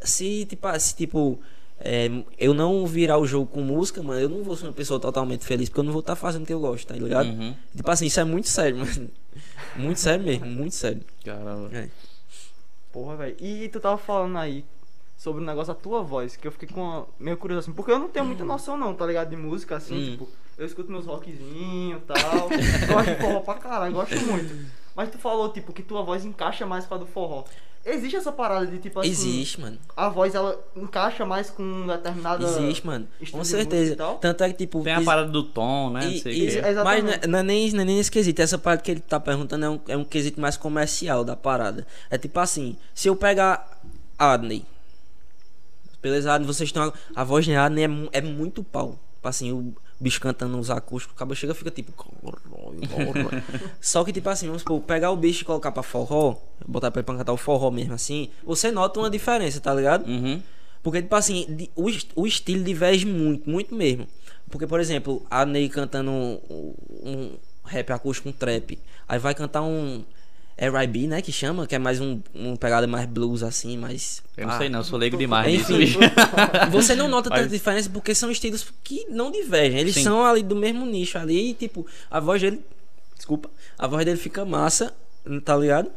se 0.00 0.44
tipo, 0.46 0.80
se, 0.80 0.96
tipo 0.96 1.38
é, 1.78 2.08
eu 2.38 2.54
não 2.54 2.86
virar 2.86 3.18
o 3.18 3.26
jogo 3.26 3.46
com 3.46 3.60
música, 3.60 4.02
mano, 4.02 4.20
eu 4.20 4.28
não 4.28 4.42
vou 4.42 4.56
ser 4.56 4.66
uma 4.66 4.72
pessoa 4.72 5.00
totalmente 5.00 5.44
feliz, 5.44 5.68
porque 5.68 5.80
eu 5.80 5.84
não 5.84 5.92
vou 5.92 6.00
estar 6.00 6.14
fazendo 6.14 6.42
o 6.44 6.46
que 6.46 6.52
eu 6.52 6.60
gosto, 6.60 6.86
tá 6.86 6.94
ligado? 6.94 7.28
Uhum. 7.28 7.54
Tipo 7.76 7.90
assim, 7.90 8.06
isso 8.06 8.20
é 8.20 8.24
muito 8.24 8.48
sério, 8.48 8.78
mano. 8.78 9.10
Muito 9.74 10.00
sério 10.00 10.24
mesmo, 10.24 10.46
muito 10.46 10.74
sério. 10.74 11.00
Caramba. 11.24 11.70
É. 11.72 11.88
Porra, 12.92 13.16
velho. 13.16 13.36
E 13.40 13.68
tu 13.68 13.80
tava 13.80 13.96
falando 13.96 14.36
aí 14.36 14.64
sobre 15.22 15.40
o 15.40 15.46
negócio 15.46 15.72
da 15.72 15.78
tua 15.78 16.02
voz, 16.02 16.34
que 16.34 16.48
eu 16.48 16.50
fiquei 16.50 16.68
com 16.68 16.80
uma, 16.80 17.06
meio 17.16 17.36
curioso 17.36 17.60
assim, 17.60 17.72
porque 17.72 17.92
eu 17.92 17.98
não 17.98 18.08
tenho 18.08 18.26
muita 18.26 18.44
noção 18.44 18.76
não, 18.76 18.92
tá 18.92 19.06
ligado? 19.06 19.30
De 19.30 19.36
música, 19.36 19.76
assim, 19.76 19.94
Hum. 19.94 20.10
tipo, 20.12 20.28
eu 20.58 20.66
escuto 20.66 20.90
meus 20.90 21.06
rockzinhos 21.06 22.00
e 22.02 22.04
tal. 22.06 22.48
gosto 22.92 23.08
de 23.10 23.16
forró 23.20 23.40
pra 23.40 23.54
caralho, 23.54 23.94
gosto 23.94 24.16
muito. 24.16 24.52
Mas 24.96 25.10
tu 25.10 25.18
falou, 25.18 25.48
tipo, 25.50 25.72
que 25.72 25.80
tua 25.82 26.02
voz 26.02 26.24
encaixa 26.24 26.66
mais 26.66 26.86
com 26.86 26.94
a 26.96 26.98
do 26.98 27.06
forró. 27.06 27.44
Existe 27.84 28.16
essa 28.16 28.32
parada 28.32 28.66
de, 28.66 28.78
tipo 28.78 28.98
assim, 28.98 29.10
Existe, 29.10 29.60
mano. 29.60 29.78
a 29.96 30.08
voz 30.08 30.34
ela 30.34 30.56
encaixa 30.76 31.24
mais 31.24 31.50
com 31.50 31.62
um 31.62 31.86
determinada. 31.86 32.44
Existe, 32.44 32.84
mano. 32.84 33.06
Com 33.30 33.44
certeza. 33.44 33.96
Tanto 34.20 34.42
é 34.44 34.48
que, 34.50 34.58
tipo. 34.58 34.82
Tem 34.82 34.92
a 34.94 35.02
parada 35.02 35.28
do 35.28 35.42
tom, 35.44 35.90
né? 35.90 36.00
Não 36.04 36.10
E- 36.12 36.18
sei 36.20 36.32
o 36.32 36.36
e-. 36.36 36.46
Exatamente. 36.58 36.84
mas 36.84 37.04
não 37.04 37.10
é, 37.12 37.26
não 37.28 37.38
é 37.38 37.42
nem, 37.44 37.70
não 37.72 37.80
é 37.80 37.84
nem 37.84 37.98
esse 38.00 38.10
quesito. 38.10 38.40
Essa 38.42 38.58
parte 38.58 38.82
que 38.82 38.90
ele 38.90 39.00
tá 39.00 39.18
perguntando 39.20 39.64
é 39.64 39.70
um, 39.70 39.80
é 39.88 39.96
um 39.96 40.04
quesito 40.04 40.40
mais 40.40 40.56
comercial 40.56 41.24
da 41.24 41.34
parada. 41.36 41.86
É 42.10 42.16
tipo 42.18 42.38
assim: 42.40 42.76
se 42.94 43.08
eu 43.08 43.16
pegar 43.16 43.80
Adney, 44.18 44.64
beleza, 46.02 46.32
Adney, 46.32 46.46
vocês 46.46 46.68
estão. 46.68 46.92
A 47.14 47.24
voz 47.24 47.44
de 47.44 47.54
Adney 47.54 47.84
é, 47.84 48.18
é 48.18 48.20
muito 48.20 48.62
pau. 48.64 48.98
Tipo 49.14 49.28
Assim, 49.28 49.52
o 49.52 49.72
bicho 50.00 50.20
cantando 50.20 50.56
nos 50.56 50.68
acústicos, 50.68 51.14
o 51.14 51.18
cabo 51.18 51.34
chega 51.34 51.52
e 51.52 51.56
fica 51.56 51.70
tipo. 51.70 51.92
Só 53.80 54.02
que, 54.02 54.12
tipo 54.12 54.28
assim, 54.28 54.46
vamos 54.46 54.62
supor, 54.62 54.80
pegar 54.80 55.12
o 55.12 55.16
bicho 55.16 55.42
e 55.42 55.44
colocar 55.44 55.70
pra 55.70 55.82
forró, 55.82 56.36
botar 56.66 56.90
pra 56.90 57.00
ele 57.00 57.06
pra 57.06 57.16
cantar 57.16 57.32
o 57.32 57.36
forró 57.36 57.70
mesmo 57.70 57.94
assim, 57.94 58.30
você 58.44 58.72
nota 58.72 58.98
uma 58.98 59.08
diferença, 59.08 59.60
tá 59.60 59.72
ligado? 59.72 60.08
Uhum. 60.08 60.42
Porque, 60.82 61.00
tipo 61.00 61.14
assim, 61.14 61.68
o, 61.76 61.86
o 62.16 62.26
estilo 62.26 62.64
diverge 62.64 63.06
muito, 63.06 63.48
muito 63.48 63.74
mesmo. 63.74 64.08
Porque, 64.50 64.66
por 64.66 64.80
exemplo, 64.80 65.24
a 65.30 65.46
Ney 65.46 65.68
cantando 65.68 66.10
um, 66.10 66.74
um 66.90 67.36
rap 67.64 67.92
acústico, 67.92 68.28
um 68.28 68.32
trap. 68.32 68.78
Aí 69.08 69.18
vai 69.18 69.34
cantar 69.34 69.62
um 69.62 70.04
R&B, 70.62 71.08
né, 71.08 71.20
que 71.20 71.32
chama, 71.32 71.66
que 71.66 71.74
é 71.74 71.78
mais 71.78 72.00
um, 72.00 72.20
um 72.32 72.54
pegada 72.54 72.86
mais 72.86 73.04
blues, 73.06 73.42
assim, 73.42 73.76
mais... 73.76 74.22
Eu 74.36 74.46
não 74.46 74.54
ah, 74.54 74.58
sei 74.58 74.68
não, 74.68 74.84
sou 74.84 74.96
leigo 74.96 75.16
demais 75.16 75.46
nisso, 75.46 75.72
Enfim, 75.72 75.78
bicho. 75.78 75.98
você 76.70 76.94
não 76.94 77.08
nota 77.08 77.28
tanta 77.28 77.42
Mas- 77.42 77.50
diferença 77.50 77.90
porque 77.90 78.14
são 78.14 78.30
estilos 78.30 78.72
que 78.84 79.06
não 79.08 79.32
divergem. 79.32 79.80
Eles 79.80 79.94
Sim. 79.94 80.04
são 80.04 80.24
ali 80.24 80.42
do 80.42 80.54
mesmo 80.54 80.86
nicho 80.86 81.18
ali 81.18 81.50
e, 81.50 81.54
tipo, 81.54 81.84
a 82.08 82.20
voz 82.20 82.40
dele... 82.40 82.60
Desculpa. 83.16 83.50
A 83.76 83.88
voz 83.88 84.04
dele 84.04 84.16
fica 84.16 84.44
massa, 84.44 84.94
tá 85.44 85.56
ligado? 85.56 85.90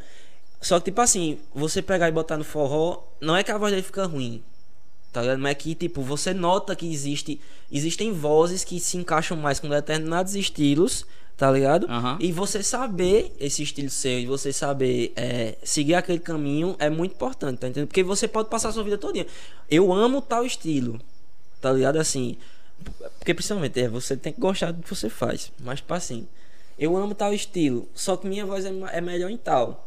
Só 0.60 0.80
que, 0.80 0.86
tipo 0.86 1.00
assim, 1.00 1.38
você 1.54 1.80
pegar 1.80 2.08
e 2.08 2.12
botar 2.12 2.36
no 2.36 2.44
forró, 2.44 3.04
não 3.20 3.36
é 3.36 3.44
que 3.44 3.52
a 3.52 3.58
voz 3.58 3.70
dele 3.70 3.84
fica 3.84 4.04
ruim. 4.04 4.42
Tá 5.12 5.20
ligado? 5.20 5.38
Mas 5.38 5.52
é 5.52 5.54
que, 5.54 5.74
tipo, 5.76 6.02
você 6.02 6.34
nota 6.34 6.74
que 6.74 6.90
existe, 6.92 7.40
existem 7.70 8.12
vozes 8.12 8.64
que 8.64 8.80
se 8.80 8.96
encaixam 8.96 9.36
mais 9.36 9.60
com 9.60 9.68
determinados 9.68 10.34
estilos, 10.34 11.06
tá 11.36 11.50
ligado? 11.50 11.86
Aham. 11.88 12.18
E 12.20 12.32
você 12.32 12.62
saber 12.62 13.34
esse 13.38 13.62
estilo 13.62 13.90
seu 13.90 14.18
e 14.18 14.26
você 14.26 14.52
saber 14.52 15.12
é, 15.14 15.56
seguir 15.62 15.94
aquele 15.94 16.18
caminho 16.18 16.74
é 16.78 16.88
muito 16.88 17.12
importante, 17.12 17.58
tá 17.58 17.68
entendendo? 17.68 17.88
Porque 17.88 18.02
você 18.02 18.26
pode 18.26 18.48
passar 18.48 18.70
a 18.70 18.72
sua 18.72 18.82
vida 18.82 18.96
toda. 18.96 19.26
Eu 19.70 19.92
amo 19.92 20.22
tal 20.22 20.46
estilo, 20.46 20.98
tá 21.60 21.72
ligado? 21.72 21.98
Assim, 21.98 22.38
porque 23.18 23.34
principalmente 23.34 23.80
é, 23.80 23.88
você 23.88 24.16
tem 24.16 24.32
que 24.32 24.40
gostar 24.40 24.72
do 24.72 24.82
que 24.82 24.88
você 24.88 25.10
faz. 25.10 25.52
Mas, 25.60 25.80
tipo 25.80 25.92
assim, 25.92 26.26
eu 26.78 26.96
amo 26.96 27.14
tal 27.14 27.34
estilo, 27.34 27.86
só 27.94 28.16
que 28.16 28.26
minha 28.26 28.46
voz 28.46 28.64
é, 28.64 28.72
é 28.92 29.00
melhor 29.00 29.30
em 29.30 29.36
tal. 29.36 29.85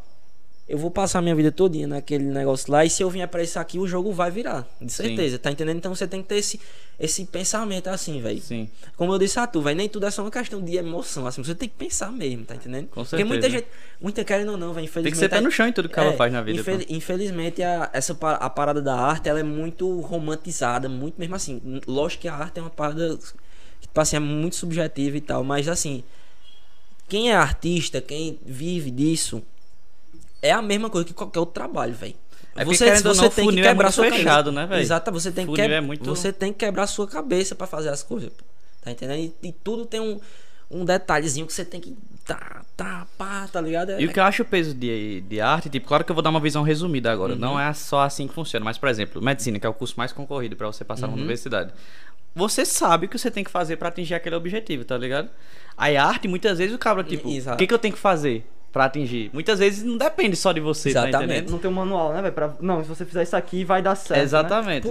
Eu 0.70 0.78
vou 0.78 0.92
passar 0.92 1.20
minha 1.20 1.34
vida 1.34 1.52
todinha 1.52 1.88
naquele 1.88 2.26
negócio 2.26 2.72
lá 2.72 2.86
e 2.86 2.92
se 2.92 3.02
eu 3.02 3.10
vier 3.10 3.28
pra 3.28 3.42
isso 3.42 3.58
aqui, 3.58 3.80
o 3.80 3.88
jogo 3.88 4.14
vai 4.14 4.30
virar. 4.30 4.68
De 4.80 4.94
certeza, 4.94 5.40
tá 5.40 5.50
entendendo? 5.50 5.78
Então 5.78 5.96
você 5.96 6.08
tem 6.08 6.22
que 6.22 6.28
ter 6.28 6.36
esse, 6.36 6.60
esse 7.00 7.26
pensamento 7.26 7.88
assim, 7.88 8.22
velho. 8.22 8.40
Sim. 8.40 8.70
Como 8.96 9.12
eu 9.12 9.18
disse 9.18 9.40
a 9.40 9.48
tu, 9.48 9.64
velho, 9.64 9.76
nem 9.76 9.90
tudo 9.90 10.06
é 10.06 10.12
só 10.12 10.22
uma 10.22 10.30
questão 10.30 10.64
de 10.64 10.78
emoção, 10.78 11.26
assim, 11.26 11.44
você 11.44 11.56
tem 11.56 11.68
que 11.68 11.74
pensar 11.74 12.12
mesmo, 12.12 12.46
tá 12.46 12.54
entendendo? 12.54 12.88
Com 12.90 13.04
Porque 13.04 13.24
muita 13.24 13.50
certeza. 13.50 13.66
gente, 13.66 13.68
muita 14.00 14.24
querendo 14.24 14.52
ou 14.52 14.58
não, 14.58 14.72
velho, 14.72 14.86
infelizmente... 14.86 15.20
Tem 15.20 15.28
que 15.28 15.36
ser 15.36 15.40
pé 15.40 15.42
no 15.42 15.50
chão 15.50 15.68
em 15.68 15.74
tudo 15.74 15.90
que 15.90 16.00
ela 16.00 16.14
faz 16.14 16.32
na 16.32 16.44
vida. 16.44 16.60
infel-. 16.60 16.86
Infelizmente, 16.88 17.64
a, 17.64 17.90
essa, 17.92 18.14
a 18.14 18.50
parada 18.52 18.80
da 18.80 18.96
arte, 18.96 19.28
ela 19.28 19.40
é 19.40 19.44
muito 19.44 20.00
romantizada, 20.02 20.88
muito 20.88 21.16
mesmo 21.18 21.34
assim. 21.34 21.82
Lógico 21.88 22.22
que 22.22 22.28
a 22.28 22.36
arte 22.36 22.60
é 22.60 22.62
uma 22.62 22.70
parada, 22.70 23.18
que, 23.18 23.88
tipo 23.88 24.00
assim, 24.00 24.18
é 24.18 24.20
muito 24.20 24.56
subjetiva 24.56 25.18
e 25.18 25.22
tal, 25.22 25.44
mas 25.44 25.68
assim, 25.68 26.04
quem 27.08 27.32
é 27.32 27.36
artista, 27.36 28.00
quem 28.00 28.38
vive 28.46 28.92
disso, 28.92 29.42
é 30.42 30.52
a 30.52 30.62
mesma 30.62 30.90
coisa 30.90 31.06
que 31.08 31.14
qualquer 31.14 31.40
outro 31.40 31.54
trabalho, 31.54 31.94
velho. 31.94 32.16
É 32.56 32.66
querendo 32.66 33.06
ou 33.08 33.16
não, 33.16 33.28
o 33.28 33.32
funil 33.32 33.64
é 33.66 33.74
muito 33.74 33.92
fechado, 33.94 34.52
né, 34.52 34.66
velho? 34.66 34.82
Exato, 34.82 35.12
você 35.12 35.32
tem 35.32 35.46
que 35.46 35.52
Funil 35.52 35.64
quebra- 35.64 35.78
é 35.78 35.82
muito- 35.82 36.04
você 36.10 36.34
tem 36.34 36.52
que 36.52 36.60
quebrar 36.60 36.88
sua 36.88 37.08
cabeça 37.08 37.56
pra 37.56 37.66
fazer 37.68 37.90
as 37.90 38.04
coisas, 38.04 38.30
pô. 38.30 38.44
tá 38.84 38.92
entendendo? 38.92 39.20
E, 39.20 39.48
e 39.48 39.52
tudo 39.52 39.86
tem 39.86 40.00
um, 40.00 40.20
um 40.72 40.84
detalhezinho 40.86 41.46
que 41.46 41.54
você 41.54 41.64
tem 41.64 41.80
que 41.80 41.96
tá, 42.26 42.62
tá, 42.76 43.08
pá, 43.18 43.48
tá 43.52 43.60
ligado? 43.62 43.92
É- 43.92 44.02
E 44.02 44.06
o 44.06 44.10
que 44.12 44.20
eu 44.20 44.24
acho 44.24 44.42
o 44.42 44.46
peso 44.46 44.74
de, 44.74 45.22
de 45.22 45.40
arte, 45.42 45.70
tipo, 45.70 45.88
claro 45.88 46.04
que 46.04 46.12
eu 46.12 46.14
vou 46.16 46.22
dar 46.24 46.30
uma 46.32 46.40
visão 46.40 46.64
resumida 46.64 47.12
agora. 47.12 47.34
Uhum. 47.34 47.40
Não 47.40 47.60
é 47.60 47.74
só 47.74 48.02
assim 48.02 48.28
que 48.28 48.34
funciona. 48.34 48.64
Mas, 48.64 48.78
por 48.78 48.88
exemplo, 48.90 49.22
medicina, 49.22 49.58
que 49.60 49.66
é 49.66 49.70
o 49.70 49.74
curso 49.74 49.96
mais 49.98 50.12
concorrido 50.12 50.56
pra 50.56 50.68
você 50.68 50.84
passar 50.84 51.06
Uhum. 51.08 51.12
numa 51.14 51.22
universidade. 51.22 51.72
Você 52.36 52.64
sabe 52.66 53.06
o 53.06 53.10
que 53.10 53.18
você 53.18 53.32
tem 53.32 53.44
que 53.44 53.50
fazer 53.52 53.78
pra 53.78 53.88
atingir 53.90 54.14
aquele 54.16 54.36
objetivo, 54.36 54.86
tá 54.86 54.98
ligado? 54.98 55.30
Aí 55.78 55.98
a 55.98 56.06
arte, 56.06 56.28
muitas 56.28 56.58
vezes, 56.58 56.74
o 56.76 56.78
cabra, 56.78 57.04
tipo, 57.04 57.28
o 57.30 57.58
que, 57.58 57.66
que 57.68 57.74
eu 57.74 57.80
tenho 57.80 57.94
que 57.94 58.00
fazer 58.00 58.46
pra 58.72 58.86
atingir? 58.86 59.30
Muitas 59.34 59.58
vezes 59.60 59.84
não 59.84 59.98
depende 59.98 60.36
só 60.36 60.52
de 60.52 60.60
você, 60.60 60.94
tá 60.94 61.08
Exatamente. 61.10 61.32
entendendo? 61.32 61.52
Não 61.52 61.58
tem 61.60 61.70
um 61.72 61.74
manual, 61.74 62.14
né, 62.14 62.22
velho? 62.22 62.34
Pra... 62.34 62.54
Não, 62.60 62.82
se 62.84 62.88
você 62.90 63.04
fizer 63.06 63.24
isso 63.24 63.36
aqui, 63.36 63.64
vai 63.64 63.82
dar 63.82 63.96
certo. 63.96 64.18
Né? 64.20 64.24
Exatamente. 64.24 64.88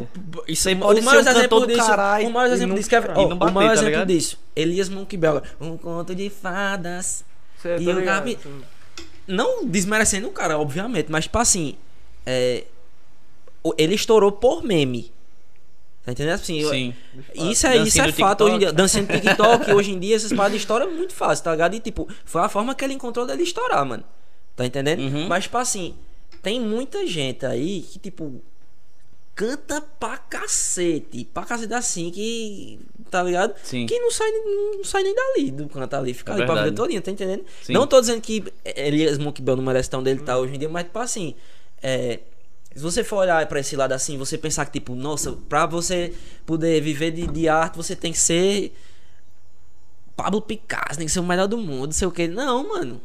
Isso 0.49 0.63
Você 0.65 0.75
o 0.75 0.79
pode 0.79 1.01
ser 1.01 1.05
maior 1.07 1.21
um 1.21 1.25
cantor 1.25 1.37
exemplo 1.39 1.61
do 1.61 1.67
disso, 1.69 1.87
caralho 1.87 2.27
o 2.29 2.33
maior 2.33 2.47
exemplo 2.53 2.69
não 2.69 2.75
disso 2.77 2.89
que 2.89 2.97
é, 2.97 3.01
não 3.01 3.37
bater, 3.37 3.51
o 3.51 3.55
maior 3.55 3.69
tá 3.69 3.73
exemplo 3.75 3.91
ligado? 3.91 4.09
disso, 4.09 4.39
Elias 4.57 4.89
Monkbell, 4.89 5.43
um 5.61 5.77
conto 5.77 6.15
de 6.15 6.29
fadas. 6.31 7.25
Cê 7.63 7.77
E 7.77 7.85
tá 7.85 7.91
eu 7.91 7.99
ligado? 7.99 8.05
cabe- 8.05 8.39
Não 9.27 9.65
desmerecendo 9.67 10.27
o 10.29 10.33
cara, 10.33 10.59
obviamente, 10.59 11.07
mas 11.11 11.25
tipo 11.25 11.39
assim, 11.39 11.75
é, 12.27 12.65
o- 13.63 13.75
ele 13.77 13.95
estourou 13.95 14.33
por 14.33 14.63
meme. 14.65 15.13
Tá 16.09 16.13
entendendo? 16.13 16.35
Assim, 16.37 16.59
eu- 16.61 16.71
Sim. 16.71 16.95
Isso 17.35 17.67
é, 17.67 17.77
isso 17.77 18.01
é 18.01 18.11
fato 18.13 18.45
hoje 18.45 18.55
em 18.55 18.59
dia. 18.61 18.69
TikTok. 18.69 18.77
Dancinha 18.77 19.05
do 19.05 19.13
TikTok, 19.13 19.73
hoje 19.77 19.91
em 19.93 19.99
dia, 19.99 20.17
essas 20.17 20.33
paradas 20.33 20.57
estouram 20.57 20.91
muito 20.91 21.13
fácil, 21.13 21.45
tá 21.45 21.51
ligado? 21.51 21.75
E 21.75 21.81
tipo, 21.81 22.09
foi 22.25 22.41
a 22.41 22.49
forma 22.49 22.75
que 22.75 22.83
ele 22.83 22.95
encontrou 22.95 23.27
dele 23.27 23.43
estourar, 23.43 23.85
mano. 23.85 24.03
Tá 24.57 24.65
entendendo? 24.65 25.01
Uhum. 25.01 25.29
Mas, 25.29 25.45
tipo 25.45 25.59
assim, 25.59 25.95
tem 26.43 26.59
muita 26.59 27.07
gente 27.07 27.45
aí 27.45 27.83
que, 27.83 27.99
tipo, 27.99 28.41
canta 29.35 29.83
pra 30.01 30.17
cacete. 30.17 31.25
Pra 31.27 31.45
cacete 31.45 31.75
assim, 31.75 32.11
que. 32.11 32.81
Tá 33.11 33.23
ligado? 33.23 33.55
Sim. 33.63 33.85
Que 33.85 33.99
não 34.01 34.11
sai, 34.11 34.31
não 34.31 34.85
sai 34.85 35.03
nem 35.03 35.15
dali 35.15 35.51
do 35.51 35.69
canto 35.69 35.95
ali. 35.95 36.15
Fica 36.15 36.33
É 36.33 36.37
ali 36.37 36.45
pra 36.47 36.55
vida 36.55 36.63
verdade. 36.65 36.77
todinha, 36.77 37.03
tá 37.03 37.11
entendendo? 37.11 37.45
Sim. 37.63 37.75
Não 37.75 37.87
tô 37.87 38.01
dizendo 38.01 38.23
que 38.23 38.43
Elias 38.65 39.19
Monkbell 39.19 39.57
não 39.57 39.63
merece 39.63 39.89
estar 39.89 39.99
onde 39.99 40.09
ele 40.11 40.21
tá 40.21 40.39
hoje 40.39 40.55
em 40.55 40.59
dia, 40.59 40.69
mas, 40.71 40.85
tipo 40.85 40.99
assim, 41.01 41.35
é. 41.83 42.21
Se 42.79 42.85
você 42.85 43.03
for 43.03 43.17
olhar 43.17 43.45
pra 43.47 43.59
esse 43.59 43.75
lado 43.75 43.91
assim, 43.91 44.17
você 44.17 44.39
pensar 44.39 44.65
que, 44.65 44.73
tipo, 44.73 44.95
nossa, 44.95 45.33
pra 45.33 45.67
você 45.67 46.15
poder 46.47 46.81
viver 46.81 47.11
de, 47.11 47.27
de 47.27 47.49
arte, 47.49 47.77
você 47.77 47.97
tem 47.97 48.13
que 48.13 48.19
ser 48.19 48.73
Pablo 50.15 50.41
Picasso, 50.41 50.97
tem 50.97 51.07
que 51.07 51.13
ser 51.13 51.19
o 51.19 51.25
melhor 51.25 51.49
do 51.49 51.59
mundo, 51.59 51.87
não 51.87 51.93
sei 51.93 52.07
o 52.07 52.13
que. 52.13 52.29
Não, 52.29 52.69
mano. 52.69 53.01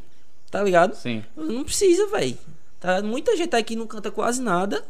Tá 0.51 0.61
ligado? 0.61 0.95
Sim. 0.95 1.23
Não 1.35 1.63
precisa, 1.63 2.05
velho. 2.05 2.37
Tá? 2.79 3.01
Muita 3.01 3.35
gente 3.35 3.55
aqui 3.55 3.75
não 3.75 3.87
canta 3.87 4.11
quase 4.11 4.43
nada. 4.43 4.85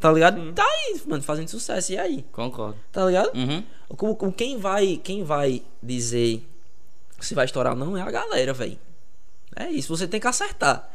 Tá 0.00 0.10
ligado? 0.10 0.52
Tá 0.52 0.64
aí, 0.64 1.00
mano, 1.06 1.22
fazendo 1.22 1.46
sucesso. 1.46 1.92
E 1.92 1.98
aí? 1.98 2.24
Concordo. 2.32 2.76
Tá 2.90 3.06
ligado? 3.06 3.30
Uhum. 3.36 4.32
Quem 4.32 4.58
vai, 4.58 4.96
quem 4.96 5.22
vai 5.22 5.62
dizer 5.80 6.44
se 7.20 7.36
vai 7.36 7.44
estourar 7.44 7.74
ou 7.74 7.78
não 7.78 7.96
é 7.96 8.02
a 8.02 8.10
galera, 8.10 8.52
velho. 8.52 8.78
É 9.54 9.70
isso, 9.70 9.96
você 9.96 10.08
tem 10.08 10.18
que 10.18 10.26
acertar. 10.26 10.90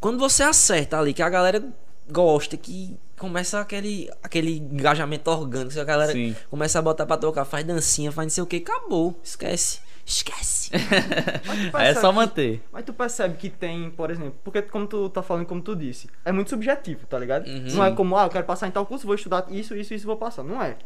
Quando 0.00 0.18
você 0.18 0.42
acerta 0.42 0.98
ali, 0.98 1.14
que 1.14 1.22
a 1.22 1.28
galera 1.28 1.62
gosta, 2.10 2.56
que 2.56 2.96
começa 3.18 3.60
aquele, 3.60 4.10
aquele 4.22 4.58
engajamento 4.58 5.30
orgânico, 5.30 5.72
que 5.72 5.80
a 5.80 5.84
galera 5.84 6.12
Sim. 6.12 6.34
começa 6.50 6.78
a 6.78 6.82
botar 6.82 7.06
pra 7.06 7.16
tocar, 7.16 7.44
faz 7.44 7.64
dancinha, 7.64 8.10
faz 8.10 8.26
não 8.26 8.30
sei 8.30 8.42
o 8.42 8.46
que, 8.46 8.56
acabou. 8.56 9.18
Esquece. 9.22 9.80
Esquece. 10.04 10.70
É 11.78 11.94
só 11.94 12.08
que- 12.10 12.14
manter. 12.14 12.62
Mas 12.72 12.84
tu 12.84 12.92
percebe 12.92 13.36
que 13.36 13.48
tem, 13.48 13.90
por 13.90 14.10
exemplo, 14.10 14.34
porque 14.42 14.62
como 14.62 14.86
tu 14.86 15.08
tá 15.08 15.22
falando, 15.22 15.46
como 15.46 15.60
tu 15.62 15.74
disse, 15.76 16.08
é 16.24 16.32
muito 16.32 16.50
subjetivo, 16.50 17.06
tá 17.06 17.18
ligado? 17.18 17.46
Uhum. 17.46 17.66
Não 17.74 17.84
é 17.84 17.90
como, 17.92 18.16
ah, 18.16 18.24
eu 18.24 18.30
quero 18.30 18.44
passar 18.44 18.66
em 18.66 18.70
tal 18.70 18.84
curso, 18.86 19.06
vou 19.06 19.14
estudar 19.14 19.46
isso, 19.50 19.74
isso, 19.76 19.94
isso, 19.94 20.06
vou 20.06 20.16
passar. 20.16 20.42
Não 20.42 20.62
é. 20.62 20.76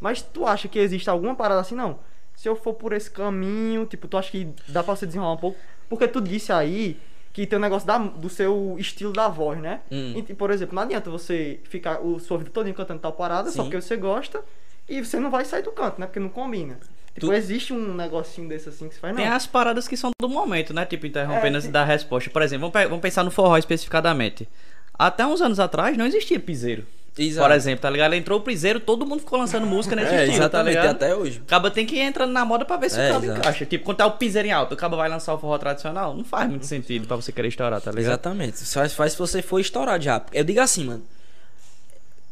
Mas 0.00 0.20
tu 0.22 0.44
acha 0.46 0.66
que 0.68 0.78
existe 0.78 1.08
alguma 1.08 1.34
parada 1.34 1.60
assim, 1.60 1.74
não? 1.74 1.98
Se 2.34 2.48
eu 2.48 2.56
for 2.56 2.74
por 2.74 2.92
esse 2.92 3.10
caminho, 3.10 3.86
tipo, 3.86 4.08
tu 4.08 4.16
acha 4.18 4.30
que 4.30 4.48
dá 4.68 4.82
pra 4.82 4.96
você 4.96 5.06
desenrolar 5.06 5.34
um 5.34 5.38
pouco? 5.38 5.56
Porque 5.88 6.08
tu 6.08 6.20
disse 6.20 6.52
aí 6.52 6.98
que 7.34 7.46
tem 7.46 7.58
o 7.58 7.60
negócio 7.60 7.86
da, 7.86 7.98
do 7.98 8.30
seu 8.30 8.76
estilo 8.78 9.12
da 9.12 9.28
voz, 9.28 9.60
né? 9.60 9.80
Hum. 9.92 10.24
E, 10.26 10.32
por 10.34 10.50
exemplo, 10.50 10.74
não 10.74 10.82
adianta 10.84 11.10
você 11.10 11.60
ficar 11.64 12.00
o 12.00 12.18
sua 12.18 12.38
vida 12.38 12.48
toda 12.50 12.72
cantando 12.72 13.00
tal 13.00 13.12
parada, 13.12 13.50
só 13.50 13.56
Sim. 13.62 13.68
porque 13.70 13.82
você 13.82 13.96
gosta, 13.96 14.40
e 14.88 15.04
você 15.04 15.18
não 15.20 15.30
vai 15.30 15.44
sair 15.44 15.62
do 15.62 15.72
canto, 15.72 16.00
né? 16.00 16.06
Porque 16.06 16.20
não 16.20 16.28
combina. 16.30 16.78
Tipo, 17.12 17.26
Tu- 17.26 17.32
existe 17.34 17.72
um 17.72 17.92
negocinho 17.94 18.48
desse 18.48 18.68
assim 18.70 18.88
que 18.88 18.94
você 18.94 19.00
faz, 19.00 19.14
não. 19.14 19.22
Tem 19.22 19.30
as 19.30 19.46
paradas 19.46 19.86
que 19.86 19.96
são 19.96 20.10
do 20.20 20.28
momento, 20.28 20.72
né? 20.72 20.86
Tipo, 20.86 21.06
interrompendo 21.06 21.46
É, 21.46 21.50
antes 21.50 21.62
tem- 21.64 21.72
da 21.72 21.84
resposta. 21.84 22.30
Por 22.30 22.40
exemplo, 22.42 22.70
vamos, 22.70 22.72
pe- 22.72 22.88
vamos 22.88 23.02
pensar 23.02 23.22
no 23.24 23.30
forró 23.30 23.56
especificadamente. 23.58 24.48
Até 24.96 25.26
uns 25.26 25.42
anos 25.42 25.58
atrás 25.60 25.96
não 25.96 26.06
existia 26.06 26.38
piseiro. 26.40 26.86
Exato. 27.16 27.46
Por 27.48 27.54
exemplo, 27.54 27.80
tá 27.82 27.88
ligado? 27.90 28.12
Entrou 28.14 28.40
o 28.40 28.42
piseiro, 28.42 28.80
todo 28.80 29.06
mundo 29.06 29.20
ficou 29.20 29.38
lançando 29.38 29.64
música 29.66 29.94
nesse 29.94 30.12
É, 30.12 30.24
estilo, 30.24 30.36
exatamente, 30.36 30.74
tá 30.74 30.80
ligado? 30.82 30.96
até 30.96 31.14
hoje. 31.14 31.40
Acaba 31.46 31.70
tem 31.70 31.86
que 31.86 31.94
ir 31.94 32.00
entrando 32.00 32.32
na 32.32 32.44
moda 32.44 32.64
pra 32.64 32.76
ver 32.76 32.90
se 32.90 32.98
É, 33.00 33.08
o 33.08 33.12
cabo 33.12 33.24
exato. 33.26 33.40
encaixa. 33.40 33.66
Tipo, 33.66 33.84
quando 33.84 33.98
tá 33.98 34.06
o 34.06 34.12
piseiro 34.12 34.48
em 34.48 34.52
alta, 34.52 34.74
o 34.74 34.76
cabo 34.76 34.96
vai 34.96 35.08
lançar 35.08 35.32
o 35.32 35.38
forró 35.38 35.56
tradicional, 35.56 36.16
não 36.16 36.24
faz 36.24 36.50
muito 36.50 36.66
sentido 36.66 37.06
pra 37.06 37.14
você 37.14 37.30
querer 37.30 37.48
estourar, 37.48 37.80
tá 37.80 37.92
ligado? 37.92 38.06
Exatamente. 38.10 38.58
Só 38.58 38.80
faz, 38.80 38.94
faz 38.94 39.12
se 39.12 39.18
você 39.18 39.42
for 39.42 39.60
estourar 39.60 40.00
já. 40.00 40.22
Eu 40.32 40.42
digo 40.42 40.58
assim, 40.60 40.84
mano. 40.86 41.04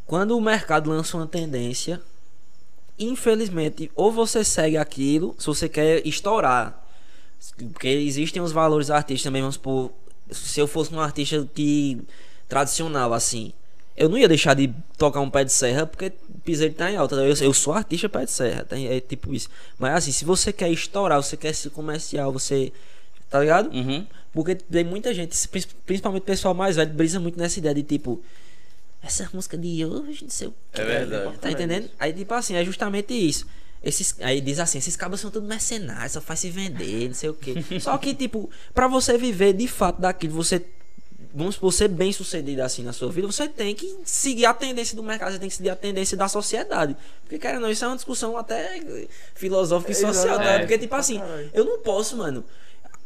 Quando 0.04 0.36
o 0.36 0.40
mercado 0.40 0.90
lança 0.90 1.16
uma 1.16 1.28
tendência, 1.28 2.00
infelizmente, 2.98 3.90
ou 3.94 4.10
você 4.12 4.44
segue 4.44 4.76
aquilo, 4.76 5.34
se 5.38 5.46
você 5.46 5.68
quer 5.68 6.06
estourar. 6.06 6.80
Porque 7.72 7.88
existem 7.88 8.42
os 8.42 8.52
valores 8.52 8.90
artísticos 8.90 9.24
também, 9.24 9.42
vamos 9.42 9.54
supor. 9.54 9.90
Se 10.30 10.60
eu 10.60 10.66
fosse 10.66 10.94
um 10.94 11.00
artista 11.00 11.46
que. 11.54 12.00
tradicional, 12.48 13.12
assim. 13.12 13.52
Eu 13.96 14.08
não 14.08 14.16
ia 14.16 14.26
deixar 14.28 14.54
de 14.54 14.72
tocar 14.96 15.20
um 15.20 15.28
pé 15.30 15.44
de 15.44 15.52
serra 15.52 15.86
porque 15.86 16.12
piseiro 16.44 16.74
tá 16.74 16.90
em 16.90 16.96
alta. 16.96 17.14
Eu, 17.16 17.34
eu 17.34 17.52
sou 17.52 17.72
artista 17.74 18.08
pé 18.08 18.24
de 18.24 18.30
serra, 18.30 18.64
tem- 18.64 18.86
é 18.88 19.00
tipo 19.00 19.34
isso. 19.34 19.48
Mas 19.78 19.94
assim, 19.94 20.12
se 20.12 20.24
você 20.24 20.52
quer 20.52 20.70
estourar, 20.70 21.22
você 21.22 21.36
quer 21.36 21.54
ser 21.54 21.70
comercial, 21.70 22.32
você. 22.32 22.72
Tá 23.28 23.40
ligado? 23.40 23.74
Uhum. 23.74 24.06
Porque 24.32 24.54
tem 24.54 24.84
muita 24.84 25.12
gente, 25.12 25.36
prin- 25.48 25.62
principalmente 25.86 26.22
o 26.22 26.26
pessoal 26.26 26.54
mais 26.54 26.76
velho, 26.76 26.90
brisa 26.92 27.20
muito 27.20 27.38
nessa 27.38 27.58
ideia 27.58 27.74
de 27.74 27.82
tipo. 27.82 28.22
Essa 29.02 29.28
música 29.34 29.58
de 29.58 29.84
hoje, 29.84 30.22
não 30.22 30.30
sei 30.30 30.48
o 30.48 30.54
que. 30.72 30.80
É 30.80 30.84
verdade. 30.84 31.38
Tá 31.38 31.50
entendendo? 31.50 31.90
Aí, 31.98 32.12
tipo 32.12 32.32
assim, 32.34 32.54
é 32.54 32.64
justamente 32.64 33.12
isso. 33.12 33.46
Esses, 33.82 34.14
aí 34.20 34.40
diz 34.40 34.60
assim, 34.60 34.78
esses 34.78 34.94
cabos 34.96 35.18
são 35.20 35.28
tudo 35.28 35.44
mercenários, 35.46 36.12
só 36.12 36.20
faz 36.20 36.38
se 36.38 36.50
vender, 36.50 37.08
não 37.08 37.14
sei 37.14 37.30
o 37.30 37.34
que. 37.34 37.52
Só 37.80 37.98
que, 37.98 38.14
tipo, 38.14 38.48
pra 38.72 38.86
você 38.86 39.18
viver 39.18 39.54
de 39.54 39.66
fato 39.66 40.00
daquilo, 40.00 40.34
você. 40.34 40.64
Vamos 41.34 41.54
supor, 41.54 41.72
ser 41.72 41.88
bem 41.88 42.12
sucedido 42.12 42.60
assim 42.62 42.82
na 42.82 42.92
sua 42.92 43.10
vida, 43.10 43.26
você 43.26 43.48
tem 43.48 43.74
que 43.74 44.00
seguir 44.04 44.44
a 44.44 44.52
tendência 44.52 44.94
do 44.94 45.02
mercado, 45.02 45.32
você 45.32 45.38
tem 45.38 45.48
que 45.48 45.54
seguir 45.54 45.70
a 45.70 45.76
tendência 45.76 46.14
da 46.16 46.28
sociedade. 46.28 46.94
Porque, 47.22 47.38
cara, 47.38 47.58
não, 47.58 47.70
isso 47.70 47.82
é 47.84 47.88
uma 47.88 47.96
discussão 47.96 48.36
até 48.36 48.82
filosófica 49.34 49.92
e 49.92 49.94
social, 49.94 50.36
tá? 50.36 50.44
É. 50.44 50.58
Porque, 50.58 50.76
tipo 50.78 50.94
assim, 50.94 51.18
Caralho. 51.18 51.50
eu 51.54 51.64
não 51.64 51.78
posso, 51.78 52.16
mano. 52.18 52.44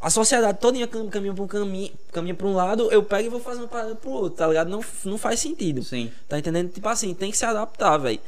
A 0.00 0.10
sociedade 0.10 0.58
toda 0.60 0.84
cam- 0.88 1.08
caminha 1.08 1.32
pra 1.32 1.44
um 1.44 1.46
caminho, 1.46 1.92
caminha 2.12 2.34
pra 2.34 2.46
um 2.46 2.52
lado, 2.54 2.90
eu 2.92 3.02
pego 3.02 3.26
e 3.26 3.30
vou 3.30 3.40
fazer 3.40 3.60
uma 3.60 3.68
parada 3.68 3.94
pro 3.94 4.10
outro, 4.10 4.36
tá 4.38 4.46
ligado? 4.48 4.68
Não, 4.68 4.84
não 5.04 5.16
faz 5.16 5.40
sentido. 5.40 5.82
Sim. 5.84 6.10
Tá 6.28 6.38
entendendo? 6.38 6.70
Tipo 6.70 6.88
assim, 6.88 7.14
tem 7.14 7.30
que 7.30 7.36
se 7.38 7.44
adaptar, 7.44 7.96
velho. 7.96 8.20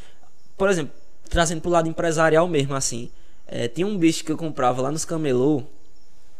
Por 0.56 0.70
exemplo, 0.70 0.92
trazendo 1.28 1.60
pro 1.60 1.70
lado 1.70 1.88
empresarial 1.88 2.46
mesmo, 2.48 2.74
assim. 2.74 3.10
é, 3.46 3.66
tinha 3.68 3.86
um 3.86 3.98
bicho 3.98 4.24
que 4.24 4.30
eu 4.32 4.36
comprava 4.36 4.80
lá 4.80 4.90
nos 4.92 5.04
camelô. 5.04 5.62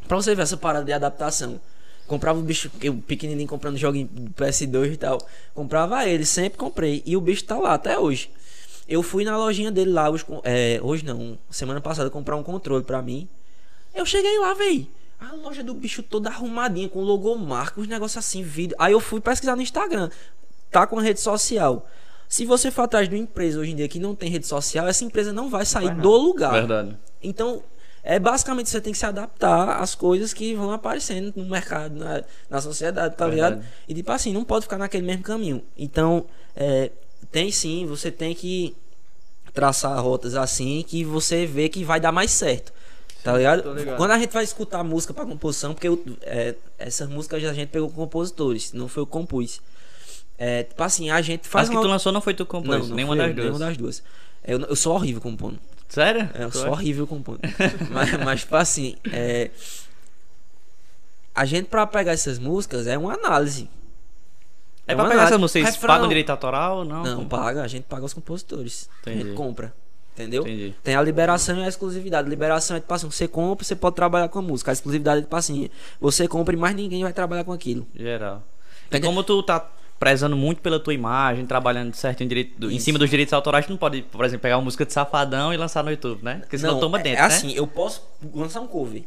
Pra 0.07 0.17
você 0.17 0.35
ver 0.35 0.43
essa 0.43 0.57
parada 0.57 0.85
de 0.87 0.93
adaptação. 0.93 1.61
Comprava 2.09 2.39
o 2.39 2.43
bicho, 2.43 2.69
eu 2.81 2.95
pequenininho 3.07 3.49
comprando 3.49 3.77
jogo 3.77 3.97
em 3.97 4.07
PS2 4.37 4.95
e 4.95 4.97
tal. 4.97 5.19
Comprava 5.55 6.05
ele, 6.09 6.25
sempre 6.25 6.59
comprei. 6.59 7.03
E 7.07 7.17
o 7.17 7.21
bicho 7.21 7.45
tá 7.45 7.57
lá 7.59 7.75
até 7.75 7.97
hoje. 7.99 8.31
Eu 8.89 9.03
fui 9.03 9.23
na 9.25 9.37
lojinha 9.37 9.71
dele 9.71 9.91
lá, 9.93 10.09
hoje, 10.11 10.25
com- 10.25 10.41
é, 10.43 10.81
hoje 10.83 11.05
não, 11.05 11.39
semana 11.51 11.81
passada, 11.81 12.09
comprar 12.09 12.35
um 12.37 12.43
controle 12.43 12.83
pra 12.83 13.01
mim. 13.03 13.29
Eu 13.95 14.05
cheguei 14.07 14.39
lá, 14.41 14.55
véi. 14.55 14.89
A 15.21 15.35
loja 15.35 15.63
do 15.63 15.75
bicho 15.75 16.03
toda 16.03 16.31
arrumadinha, 16.31 16.89
com 16.89 17.01
logomarca, 17.03 17.81
uns 17.81 17.87
negócios 17.89 18.17
assim, 18.25 18.43
vídeo. 18.43 18.75
Aí 18.79 18.93
eu 18.93 19.01
fui 19.01 19.21
pesquisar 19.21 19.55
no 19.57 19.63
Instagram. 19.63 20.09
Tá 20.71 20.87
com 20.87 20.99
a 20.99 21.03
rede 21.03 21.21
social. 21.21 21.87
Se 22.29 22.45
você 22.47 22.71
for 22.71 22.83
atrás 22.83 23.09
de 23.09 23.15
uma 23.15 23.21
empresa 23.23 23.59
hoje 23.59 23.73
em 23.73 23.77
dia 23.77 23.89
que 23.89 23.99
não 23.99 24.15
tem 24.15 24.31
rede 24.31 24.47
social, 24.47 24.87
essa 24.87 25.05
empresa 25.05 25.33
não 25.33 25.51
vai 25.51 25.65
sair 25.67 25.87
Vai 25.87 25.97
do 25.97 26.11
lugar. 26.17 26.53
Verdade. 26.53 26.97
Então, 27.23 27.63
é 28.03 28.19
basicamente 28.19 28.71
você 28.71 28.81
tem 28.81 28.93
que 28.93 28.99
se 28.99 29.07
adaptar 29.07 29.81
às 29.81 29.95
coisas 29.95 30.33
que 30.33 30.55
vão 30.55 30.71
aparecendo 30.71 31.33
no 31.37 31.45
mercado, 31.45 31.95
na, 31.97 32.23
na 32.49 32.61
sociedade, 32.61 33.17
tá 33.17 33.27
Verdade. 33.27 33.57
ligado? 33.57 33.73
E 33.89 33.95
tipo 33.95 34.13
assim, 34.13 34.33
não 34.33 34.45
pode 34.45 34.65
ficar 34.65 34.79
naquele 34.79 35.07
mesmo 35.07 35.23
caminho. 35.23 35.63
Então, 35.77 36.25
é, 36.57 36.91
tem 37.31 37.51
sim, 37.51 37.87
você 37.87 38.11
tem 38.11 38.35
que 38.35 38.75
traçar 39.53 40.01
rotas 40.03 40.35
assim 40.35 40.85
que 40.87 41.05
você 41.05 41.45
vê 41.45 41.69
que 41.69 41.85
vai 41.85 42.01
dar 42.01 42.13
mais 42.13 42.31
certo. 42.31 42.73
Tá 43.23 43.37
ligado? 43.37 43.75
ligado. 43.75 43.97
Quando 43.97 44.13
a 44.13 44.19
gente 44.19 44.33
vai 44.33 44.45
escutar 44.45 44.83
música 44.85 45.13
pra 45.13 45.27
composição, 45.27 45.75
porque 45.75 45.89
eu, 45.89 46.03
é, 46.23 46.55
essas 46.79 47.09
músicas 47.09 47.45
a 47.45 47.53
gente 47.53 47.69
pegou 47.69 47.89
com 47.89 47.97
compositores, 47.97 48.73
não 48.73 48.89
foi 48.89 49.03
eu 49.03 49.07
que 49.07 49.13
compus. 49.13 49.61
É, 50.39 50.63
tipo 50.63 50.83
assim, 50.83 51.11
a 51.11 51.21
gente 51.21 51.49
faz 51.49 51.65
As 51.65 51.71
que 51.71 51.77
uma... 51.77 51.83
tu 51.83 51.89
lançou 51.89 52.13
não 52.13 52.21
foi 52.21 52.33
tu 52.33 52.47
que 52.47 52.51
compôs, 52.53 52.83
não, 52.83 52.89
não 52.89 52.97
nenhuma 52.97 53.17
das 53.17 53.29
eu. 53.29 53.35
Nenhuma 53.35 53.59
das 53.59 53.77
duas. 53.77 54.03
Eu, 54.45 54.61
eu 54.61 54.77
sou 54.77 54.95
horrível 54.95 55.21
compondo. 55.21 55.59
Sério? 55.89 56.29
É, 56.35 56.45
eu 56.45 56.51
sou 56.53 56.71
horrível 56.71 57.07
compondo. 57.07 57.41
mas, 57.91 58.13
mas, 58.25 58.41
tipo 58.41 58.57
assim, 58.57 58.97
é... 59.13 59.51
A 61.35 61.45
gente, 61.45 61.67
pra 61.67 61.87
pegar 61.87 62.13
essas 62.13 62.39
músicas, 62.39 62.87
é 62.87 62.99
uma 62.99 63.15
análise. 63.15 63.71
É 64.87 64.93
É 64.93 64.95
pra 64.95 65.05
uma 65.05 65.11
pegar 65.11 65.23
análise. 65.23 65.25
essas 65.35 65.41
músicas, 65.41 65.63
vocês 65.63 65.75
Refrão. 65.77 65.95
pagam 65.95 66.09
direito 66.09 66.31
autoral 66.31 66.79
ou 66.79 66.85
não? 66.85 67.03
Não, 67.03 67.17
Como? 67.17 67.29
paga, 67.29 67.63
a 67.63 67.69
gente 67.69 67.85
paga 67.85 68.05
os 68.05 68.13
compositores. 68.13 68.89
A 69.07 69.11
Entendi. 69.11 69.25
gente 69.29 69.37
compra. 69.37 69.73
Entendeu? 70.15 70.43
Entendi. 70.43 70.75
Tem 70.83 70.97
a 70.97 71.03
liberação 71.03 71.57
e 71.59 71.63
a 71.65 71.69
exclusividade. 71.69 72.29
Liberação 72.29 72.77
é 72.77 72.81
tipo 72.81 72.93
assim, 72.93 73.09
você 73.09 73.29
compra, 73.29 73.65
você 73.65 73.77
pode 73.77 73.95
trabalhar 73.95 74.29
com 74.29 74.41
a 74.41 74.43
música. 74.43 74.73
A 74.73 74.75
exclusividade 74.75 75.21
é 75.21 75.23
tipo 75.23 75.37
assim, 75.37 75.71
você 76.01 76.27
compra 76.27 76.55
e 76.55 76.59
mais 76.59 76.75
ninguém 76.75 77.05
vai 77.05 77.13
trabalhar 77.13 77.45
com 77.45 77.53
aquilo. 77.53 77.87
Geral. 77.95 78.43
E 78.83 78.87
Entendeu? 78.89 79.11
como 79.11 79.23
tu 79.23 79.41
tá 79.45 79.65
prezando 79.99 80.37
muito 80.37 80.61
pela 80.61 80.79
tua 80.79 80.95
imagem, 80.95 81.45
trabalhando 81.47 81.95
certo 81.95 82.23
em, 82.23 82.29
direito, 82.29 82.71
em 82.71 82.79
cima 82.79 82.99
dos 82.99 83.11
direitos 83.11 83.33
autorais, 83.33 83.67
tu 83.67 83.71
não 83.71 83.77
pode, 83.77 84.03
por 84.03 84.25
exemplo, 84.25 84.43
pegar 84.43 84.57
uma 84.57 84.65
música 84.65 84.87
de 84.87 84.93
Safadão 84.93 85.53
e 85.53 85.57
lançar 85.57 85.83
no 85.83 85.91
YouTube, 85.91 86.23
né? 86.23 86.37
Porque 86.37 86.57
senão 86.57 86.79
toma 86.79 87.01
é- 87.01 87.03
dentro, 87.03 87.25
é 87.25 87.29
né? 87.29 87.35
assim, 87.35 87.53
eu 87.55 87.67
posso 87.67 88.03
lançar 88.35 88.61
um 88.61 88.67
cover. 88.67 89.03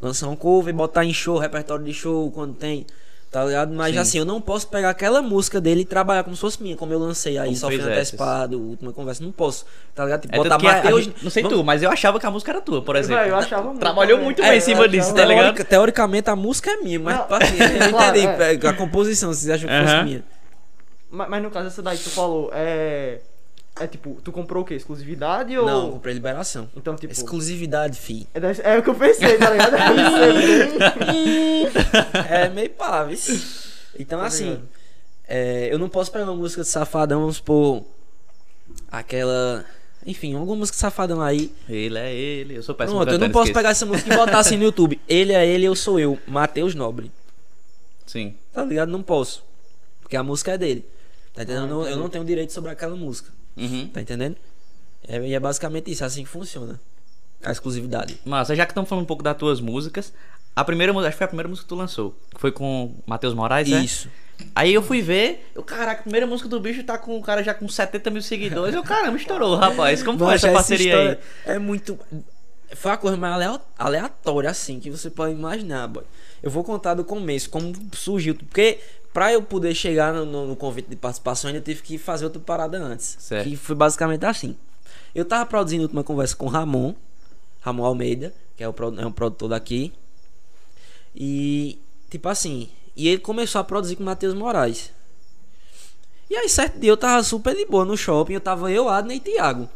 Lançar 0.00 0.28
um 0.28 0.36
cover, 0.36 0.74
botar 0.74 1.04
em 1.04 1.12
show, 1.12 1.38
repertório 1.38 1.84
de 1.84 1.92
show 1.92 2.30
quando 2.32 2.54
tem, 2.54 2.86
tá 3.32 3.44
ligado? 3.44 3.72
Mas 3.74 3.94
Sim. 3.94 3.98
assim, 3.98 4.18
eu 4.18 4.24
não 4.26 4.40
posso 4.40 4.68
pegar 4.68 4.90
aquela 4.90 5.22
música 5.22 5.58
dele 5.60 5.80
e 5.80 5.84
trabalhar 5.86 6.22
como 6.22 6.36
se 6.36 6.40
fosse 6.42 6.62
minha, 6.62 6.76
como 6.76 6.92
eu 6.92 6.98
lancei 6.98 7.38
aí, 7.38 7.46
Como 7.46 7.56
só 7.56 7.66
fui 7.68 7.76
fizesses. 7.76 7.96
antecipado, 7.96 8.60
última 8.60 8.92
conversa. 8.92 9.24
Não 9.24 9.32
posso, 9.32 9.64
tá 9.94 10.04
ligado? 10.04 10.20
Tipo, 10.20 10.34
É 10.34 10.38
botar 10.38 10.58
gente- 11.00 11.24
não 11.24 11.30
sei 11.30 11.42
vamos- 11.42 11.58
tu, 11.58 11.64
mas 11.64 11.82
eu 11.82 11.90
achava 11.90 12.20
que 12.20 12.26
a 12.26 12.30
música 12.30 12.52
era 12.52 12.60
tua, 12.60 12.82
por 12.82 12.94
exemplo. 12.94 13.22
Véi, 13.22 13.30
eu 13.30 13.36
achava 13.36 13.68
muito 13.68 13.80
Trabalhou 13.80 14.10
também. 14.18 14.24
muito 14.26 14.42
É, 14.42 14.44
bem 14.44 14.52
em 14.52 14.56
eu 14.56 14.60
cima 14.60 14.86
disso, 14.88 15.02
achava- 15.06 15.16
tá 15.18 15.24
ligado? 15.24 15.44
Teorica- 15.44 15.64
teoricamente 15.64 16.30
a 16.30 16.36
música 16.36 16.70
é 16.70 16.76
minha, 16.76 17.00
mas 17.00 17.16
Não, 17.16 17.24
assim, 17.36 17.56
eu 17.86 17.90
claro, 17.90 18.16
entendi. 18.18 18.66
é. 18.66 18.68
A 18.68 18.72
composição, 18.74 19.32
vocês 19.32 19.48
acham 19.50 19.66
que 19.68 19.74
fosse 19.80 19.94
Aham. 19.94 20.04
minha. 20.04 20.24
Mas, 21.10 21.28
mas 21.30 21.42
no 21.42 21.50
caso, 21.50 21.66
essa 21.68 21.82
daí 21.82 21.96
que 21.96 22.04
tu 22.04 22.10
falou, 22.10 22.50
é. 22.52 23.20
É 23.80 23.86
tipo, 23.86 24.18
tu 24.22 24.30
comprou 24.30 24.62
o 24.62 24.66
quê? 24.66 24.74
Exclusividade 24.74 25.56
ou. 25.56 25.64
Não, 25.66 25.92
comprei 25.92 26.12
liberação. 26.14 26.68
Então, 26.76 26.94
tipo. 26.94 27.12
Exclusividade, 27.12 27.98
fi. 27.98 28.26
É, 28.34 28.40
da- 28.40 28.50
é 28.52 28.78
o 28.78 28.82
que 28.82 28.90
eu 28.90 28.94
pensei, 28.94 29.38
tá 29.38 29.50
ligado? 29.50 29.74
Eu 31.62 31.70
pensei, 31.72 32.20
é 32.28 32.48
meio 32.50 32.70
pá, 32.70 33.04
viu? 33.04 33.18
Então, 33.98 34.20
Tá 34.20 34.26
assim, 34.26 34.44
ligado. 34.50 34.68
é, 35.26 35.68
eu 35.72 35.78
não 35.78 35.88
posso 35.88 36.10
pegar 36.12 36.24
uma 36.24 36.34
música 36.34 36.62
de 36.62 36.68
Safadão, 36.68 37.20
vamos 37.20 37.36
supor, 37.36 37.84
aquela... 38.90 39.64
Enfim, 40.04 40.34
alguma 40.34 40.56
música 40.56 40.74
de 40.74 40.80
Safadão 40.80 41.20
aí. 41.20 41.52
Ele 41.68 41.96
é 41.96 42.12
ele, 42.12 42.56
eu 42.56 42.62
sou 42.62 42.74
péssimo 42.74 42.96
Pronto, 42.98 43.08
eu 43.08 43.12
não 43.12 43.18
cantando, 43.20 43.32
posso 43.32 43.44
esqueço. 43.44 43.58
pegar 43.58 43.70
essa 43.70 43.86
música 43.86 44.12
e 44.12 44.16
botar 44.16 44.38
assim 44.40 44.56
no 44.56 44.64
YouTube. 44.64 45.00
Ele 45.08 45.32
é 45.32 45.46
ele, 45.46 45.64
eu 45.64 45.76
sou 45.76 46.00
eu. 46.00 46.18
Matheus 46.26 46.74
Nobre. 46.74 47.10
Sim. 48.04 48.34
Tá 48.52 48.64
ligado? 48.64 48.90
Não 48.90 49.00
posso. 49.02 49.44
Porque 50.00 50.16
a 50.16 50.22
música 50.24 50.52
é 50.52 50.58
dele. 50.58 50.84
Tá 51.32 51.44
entendendo? 51.44 51.62
Ah, 51.62 51.66
Eu 51.66 51.70
não- 51.70 51.88
eu 51.88 51.96
não 51.96 52.08
tenho 52.08 52.24
direito 52.24 52.52
sobre 52.52 52.70
aquela 52.72 52.96
música. 52.96 53.30
Uhum. 53.56 53.88
Tá 53.88 54.00
entendendo? 54.00 54.36
É, 55.06 55.18
e 55.26 55.34
é 55.34 55.40
basicamente 55.40 55.90
isso, 55.90 56.02
é 56.04 56.06
assim 56.06 56.22
que 56.24 56.28
funciona. 56.30 56.80
A 57.44 57.50
exclusividade. 57.50 58.18
Massa, 58.24 58.54
já 58.54 58.64
que 58.64 58.70
estamos 58.72 58.88
falando 58.88 59.02
um 59.04 59.06
pouco 59.06 59.22
das 59.22 59.36
tuas 59.36 59.60
músicas, 59.60 60.12
a 60.54 60.64
primeira 60.64 60.92
música, 60.92 61.08
acho 61.08 61.14
que 61.16 61.18
foi 61.18 61.24
a 61.24 61.28
primeira 61.28 61.48
música 61.48 61.64
que 61.64 61.68
tu 61.68 61.74
lançou, 61.74 62.16
foi 62.36 62.52
com 62.52 62.94
Matheus 63.06 63.34
Moraes, 63.34 63.70
é? 63.72 63.80
Isso. 63.80 64.08
Aí 64.54 64.72
eu 64.74 64.82
fui 64.82 65.00
ver, 65.02 65.50
eu, 65.54 65.62
caraca, 65.62 66.00
a 66.00 66.02
primeira 66.02 66.26
música 66.26 66.48
do 66.48 66.58
bicho 66.60 66.82
tá 66.84 66.96
com 66.98 67.16
o 67.16 67.22
cara 67.22 67.42
já 67.42 67.52
com 67.54 67.68
70 67.68 68.10
mil 68.10 68.22
seguidores. 68.22 68.74
Eu, 68.74 68.82
caramba, 68.82 69.16
estourou, 69.16 69.56
rapaz. 69.56 70.02
Como 70.02 70.18
foi 70.18 70.26
Mas 70.28 70.42
essa 70.44 70.52
parceria 70.52 70.98
aí? 71.10 71.18
É 71.44 71.58
muito. 71.58 71.98
Foi 72.74 72.90
a 72.90 72.96
coisa 72.96 73.16
mais 73.16 73.34
alea- 73.34 73.60
aleatória, 73.78 74.50
assim, 74.50 74.80
que 74.80 74.90
você 74.90 75.10
pode 75.10 75.32
imaginar, 75.34 75.86
boy. 75.88 76.04
Eu 76.42 76.50
vou 76.50 76.64
contar 76.64 76.94
do 76.94 77.04
começo, 77.04 77.50
como 77.50 77.72
surgiu. 77.92 78.34
Porque 78.34 78.78
pra 79.12 79.32
eu 79.32 79.42
poder 79.42 79.74
chegar 79.74 80.12
no, 80.12 80.24
no- 80.24 80.46
no 80.48 80.56
convite 80.56 80.88
de 80.88 80.96
participação, 80.96 81.50
eu 81.50 81.54
ainda 81.54 81.64
tive 81.64 81.82
que 81.82 81.98
fazer 81.98 82.24
outra 82.24 82.40
parada 82.40 82.78
antes. 82.78 83.16
Certo. 83.18 83.48
Que 83.48 83.56
foi 83.56 83.74
basicamente 83.74 84.24
assim. 84.24 84.56
Eu 85.14 85.24
tava 85.24 85.44
produzindo 85.46 85.82
a 85.82 85.84
última 85.84 86.02
conversa 86.04 86.34
com 86.36 86.46
o 86.46 86.48
Ramon, 86.48 86.94
Ramon 87.60 87.84
Almeida, 87.84 88.32
que 88.56 88.62
é, 88.64 88.68
o, 88.68 88.74
é 88.98 89.06
um 89.06 89.12
produtor 89.12 89.48
daqui. 89.50 89.92
E, 91.14 91.78
tipo 92.10 92.28
assim, 92.28 92.68
e 92.96 93.08
ele 93.08 93.18
começou 93.18 93.60
a 93.60 93.64
produzir 93.64 93.96
com 93.96 94.02
o 94.02 94.06
Matheus 94.06 94.34
Moraes. 94.34 94.90
E 96.30 96.36
aí, 96.36 96.48
certo 96.48 96.78
dia 96.78 96.90
eu 96.90 96.96
tava 96.96 97.22
super 97.22 97.54
de 97.54 97.66
boa 97.66 97.84
no 97.84 97.96
shopping, 97.96 98.32
eu 98.34 98.40
tava 98.40 98.70
eu, 98.72 98.88
Adney 98.88 99.16
e 99.18 99.20
Thiago. 99.20 99.68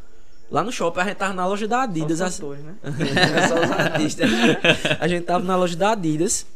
Lá 0.51 0.63
no 0.65 0.73
shopping, 0.73 1.01
a 1.01 1.05
gente 1.05 1.17
tava 1.17 1.35
na 1.35 1.47
loja 1.47 1.67
da 1.69 1.83
Adidas. 1.83 2.19
Só 2.19 2.25
os 2.27 2.31
assim- 2.31 2.41
cantores, 2.43 2.65
né? 2.65 2.75
Só 3.49 3.55
os 3.57 3.71
artistas. 3.71 4.31
A 5.01 5.09
gente 5.09 5.25
tava 5.25 5.45
na 5.45 5.57
loja 5.57 5.77
da 5.77 5.91
Adidas. 5.91 6.47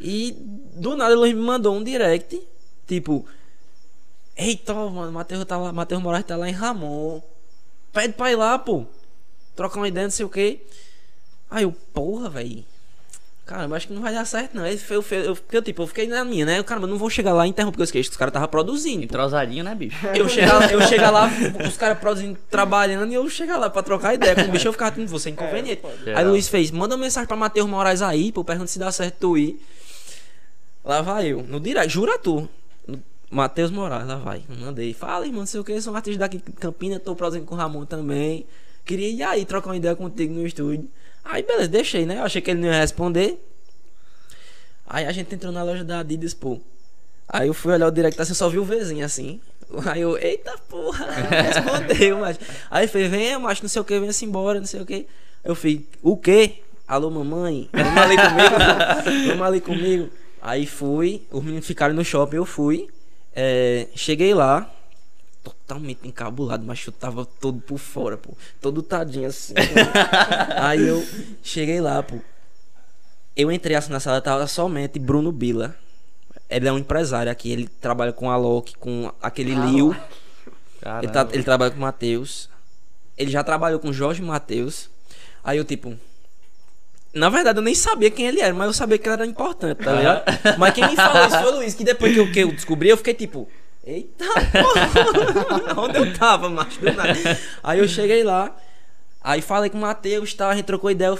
E 0.00 0.32
do 0.74 0.96
nada 0.96 1.14
ele 1.14 1.34
me 1.34 1.42
mandou 1.42 1.74
um 1.74 1.82
direct. 1.82 2.40
Tipo, 2.86 3.26
eita, 4.36 4.72
mano, 4.72 5.12
Matheus 5.12 5.44
tá 5.44 5.56
lá, 5.56 5.72
Matheus 5.72 6.02
Moraes 6.02 6.24
tá 6.24 6.36
lá 6.36 6.48
em 6.48 6.52
Ramon. 6.52 7.20
Pede 7.92 8.14
pra 8.14 8.30
ir 8.30 8.36
lá, 8.36 8.58
pô. 8.58 8.86
Trocar 9.56 9.80
uma 9.80 9.88
ideia, 9.88 10.06
não 10.06 10.10
sei 10.10 10.24
o 10.24 10.28
que. 10.28 10.60
Aí 11.50 11.64
eu, 11.64 11.72
porra, 11.92 12.28
velho. 12.28 12.64
Caramba, 13.48 13.76
acho 13.76 13.88
que 13.88 13.94
não 13.94 14.02
vai 14.02 14.12
dar 14.12 14.26
certo, 14.26 14.54
não. 14.54 14.62
Aí 14.62 14.78
eu, 14.90 15.04
eu, 15.10 15.22
eu, 15.24 15.38
eu, 15.52 15.62
tipo, 15.62 15.82
eu 15.82 15.86
fiquei 15.86 16.06
na 16.06 16.22
minha, 16.22 16.44
né? 16.44 16.58
Eu, 16.58 16.64
Caramba, 16.64 16.86
eu 16.86 16.90
não 16.90 16.98
vou 16.98 17.08
chegar 17.08 17.32
lá 17.32 17.46
e 17.46 17.50
interromper 17.50 17.82
os 17.82 17.90
queixos. 17.90 18.10
Os 18.10 18.16
caras 18.18 18.32
tava 18.32 18.46
produzindo. 18.46 19.02
Entrosadinho, 19.02 19.64
né, 19.64 19.74
bicho? 19.74 19.96
Eu 20.14 20.28
chegar, 20.30 20.70
eu 20.70 20.82
chegar 20.82 21.10
lá, 21.10 21.30
os 21.66 21.76
caras 21.78 21.98
produzindo, 21.98 22.38
trabalhando, 22.50 23.10
e 23.10 23.14
eu 23.14 23.26
chegar 23.30 23.56
lá 23.56 23.70
pra 23.70 23.82
trocar 23.82 24.12
ideia 24.12 24.34
com 24.34 24.42
o 24.42 24.48
bicho, 24.48 24.68
eu 24.68 24.72
ficava 24.72 24.92
tendo 24.92 25.08
você 25.08 25.30
inconveniente. 25.30 25.80
É, 26.04 26.14
aí 26.14 26.24
Luiz 26.26 26.46
fez, 26.46 26.70
manda 26.70 26.94
uma 26.94 27.02
mensagem 27.02 27.26
pra 27.26 27.38
Matheus 27.38 27.66
Moraes 27.66 28.02
aí, 28.02 28.30
pô, 28.30 28.44
pergunta 28.44 28.66
se 28.66 28.78
dá 28.78 28.92
certo 28.92 29.16
tu 29.18 29.38
ir. 29.38 29.58
Lá 30.88 31.02
vai 31.02 31.26
eu, 31.26 31.42
no 31.42 31.60
direct, 31.60 31.92
jura 31.92 32.18
tu. 32.18 32.48
Matheus 33.30 33.70
Moraes, 33.70 34.06
lá 34.06 34.16
vai. 34.16 34.42
Mandei. 34.58 34.94
Fala, 34.94 35.26
irmão, 35.26 35.40
não 35.40 35.46
sei 35.46 35.60
o 35.60 35.64
que, 35.64 35.78
sou 35.82 35.92
um 35.92 35.96
artista 35.96 36.18
daqui 36.18 36.38
de 36.38 36.52
Campina, 36.52 36.98
tô 36.98 37.14
produzindo 37.14 37.44
com 37.44 37.54
o 37.54 37.58
Ramon 37.58 37.84
também. 37.84 38.46
Queria 38.86 39.10
ir 39.10 39.22
aí 39.22 39.44
trocar 39.44 39.68
uma 39.68 39.76
ideia 39.76 39.94
contigo 39.94 40.32
no 40.32 40.46
estúdio. 40.46 40.88
Aí, 41.22 41.42
beleza, 41.42 41.68
deixei, 41.68 42.06
né? 42.06 42.16
Eu 42.16 42.22
achei 42.22 42.40
que 42.40 42.50
ele 42.50 42.60
não 42.60 42.68
ia 42.68 42.80
responder. 42.80 43.38
Aí 44.86 45.04
a 45.04 45.12
gente 45.12 45.34
entrou 45.34 45.52
na 45.52 45.62
loja 45.62 45.84
da 45.84 45.98
Adidas, 45.98 46.32
pô. 46.32 46.58
Aí 47.28 47.48
eu 47.48 47.52
fui 47.52 47.74
olhar 47.74 47.86
o 47.86 47.90
direct 47.90 48.18
assim, 48.22 48.32
só 48.32 48.48
vi 48.48 48.58
o 48.58 48.64
Vzinho 48.64 49.04
assim. 49.04 49.42
Aí 49.84 50.00
eu, 50.00 50.16
eita 50.16 50.56
porra, 50.70 51.04
respondeu, 51.28 52.20
mas. 52.20 52.40
Aí 52.70 52.88
fez, 52.88 53.10
vem, 53.10 53.38
macho, 53.38 53.62
não 53.62 53.68
sei 53.68 53.82
o 53.82 53.84
que, 53.84 54.00
vem-se 54.00 54.24
embora, 54.24 54.58
não 54.58 54.66
sei 54.66 54.80
o 54.80 54.86
que. 54.86 55.06
Eu 55.44 55.54
fiz, 55.54 55.82
o 56.02 56.16
quê? 56.16 56.62
Alô, 56.86 57.10
mamãe? 57.10 57.68
Vamos 57.74 57.98
ali 57.98 58.16
comigo? 58.16 59.28
Vamos 59.28 59.46
ali 59.46 59.60
comigo. 59.60 60.10
Aí 60.40 60.66
fui, 60.66 61.26
os 61.30 61.42
meninos 61.42 61.66
ficaram 61.66 61.94
no 61.94 62.04
shopping, 62.04 62.36
eu 62.36 62.44
fui. 62.46 62.88
É, 63.34 63.88
cheguei 63.94 64.34
lá, 64.34 64.70
totalmente 65.42 66.06
encabulado, 66.06 66.64
mas 66.64 66.84
eu 66.86 66.92
tava 66.92 67.24
todo 67.24 67.60
por 67.60 67.78
fora, 67.78 68.16
pô. 68.16 68.30
Todo 68.60 68.82
tadinho 68.82 69.28
assim. 69.28 69.54
Aí 70.60 70.86
eu 70.86 71.04
cheguei 71.42 71.80
lá, 71.80 72.02
pô. 72.02 72.16
Eu 73.36 73.52
entrei 73.52 73.76
assim 73.76 73.92
na 73.92 74.00
sala, 74.00 74.20
tava 74.20 74.46
somente 74.46 74.98
Bruno 74.98 75.30
Bila. 75.30 75.74
Ele 76.50 76.66
é 76.66 76.72
um 76.72 76.78
empresário 76.78 77.30
aqui, 77.30 77.50
ele 77.52 77.68
trabalha 77.68 78.12
com 78.12 78.30
a 78.30 78.36
Loki, 78.36 78.74
com 78.76 79.12
aquele 79.22 79.54
Liu. 79.54 79.94
Ele, 81.02 81.12
tá- 81.12 81.28
ele 81.32 81.42
trabalha 81.42 81.70
com 81.70 81.76
o 81.76 81.80
Matheus. 81.80 82.48
Ele 83.16 83.30
já 83.30 83.44
trabalhou 83.44 83.78
com 83.78 83.92
Jorge 83.92 84.22
Matheus. 84.22 84.88
Aí 85.44 85.58
eu, 85.58 85.64
tipo. 85.64 85.96
Na 87.18 87.28
verdade, 87.28 87.58
eu 87.58 87.62
nem 87.62 87.74
sabia 87.74 88.10
quem 88.10 88.26
ele 88.26 88.40
era, 88.40 88.54
mas 88.54 88.68
eu 88.68 88.72
sabia 88.72 88.96
que 88.96 89.08
ele 89.08 89.14
era 89.14 89.26
importante, 89.26 89.78
tá 89.78 89.92
ligado? 89.92 90.22
mas 90.56 90.74
quem 90.74 90.88
me 90.88 90.96
falou 90.96 91.26
isso 91.26 91.38
foi 91.38 91.52
o 91.52 91.56
Luiz, 91.56 91.74
que 91.74 91.84
depois 91.84 92.12
que 92.12 92.20
eu, 92.20 92.32
que 92.32 92.40
eu 92.40 92.52
descobri, 92.52 92.88
eu 92.88 92.96
fiquei 92.96 93.14
tipo. 93.14 93.48
Eita 93.84 94.24
porra! 94.24 95.80
Onde 95.82 95.98
eu 95.98 96.14
tava, 96.14 96.48
macho? 96.48 96.80
Do 96.80 96.92
nada. 96.92 97.14
Aí 97.62 97.78
eu 97.78 97.88
cheguei 97.88 98.22
lá, 98.22 98.54
aí 99.20 99.40
falei 99.40 99.70
com 99.70 99.78
o 99.78 99.80
Matheus, 99.80 100.32
tá, 100.34 100.48
a 100.50 100.54
gente 100.54 100.66
trocou 100.66 100.90
ideia. 100.90 101.08
eu 101.08 101.18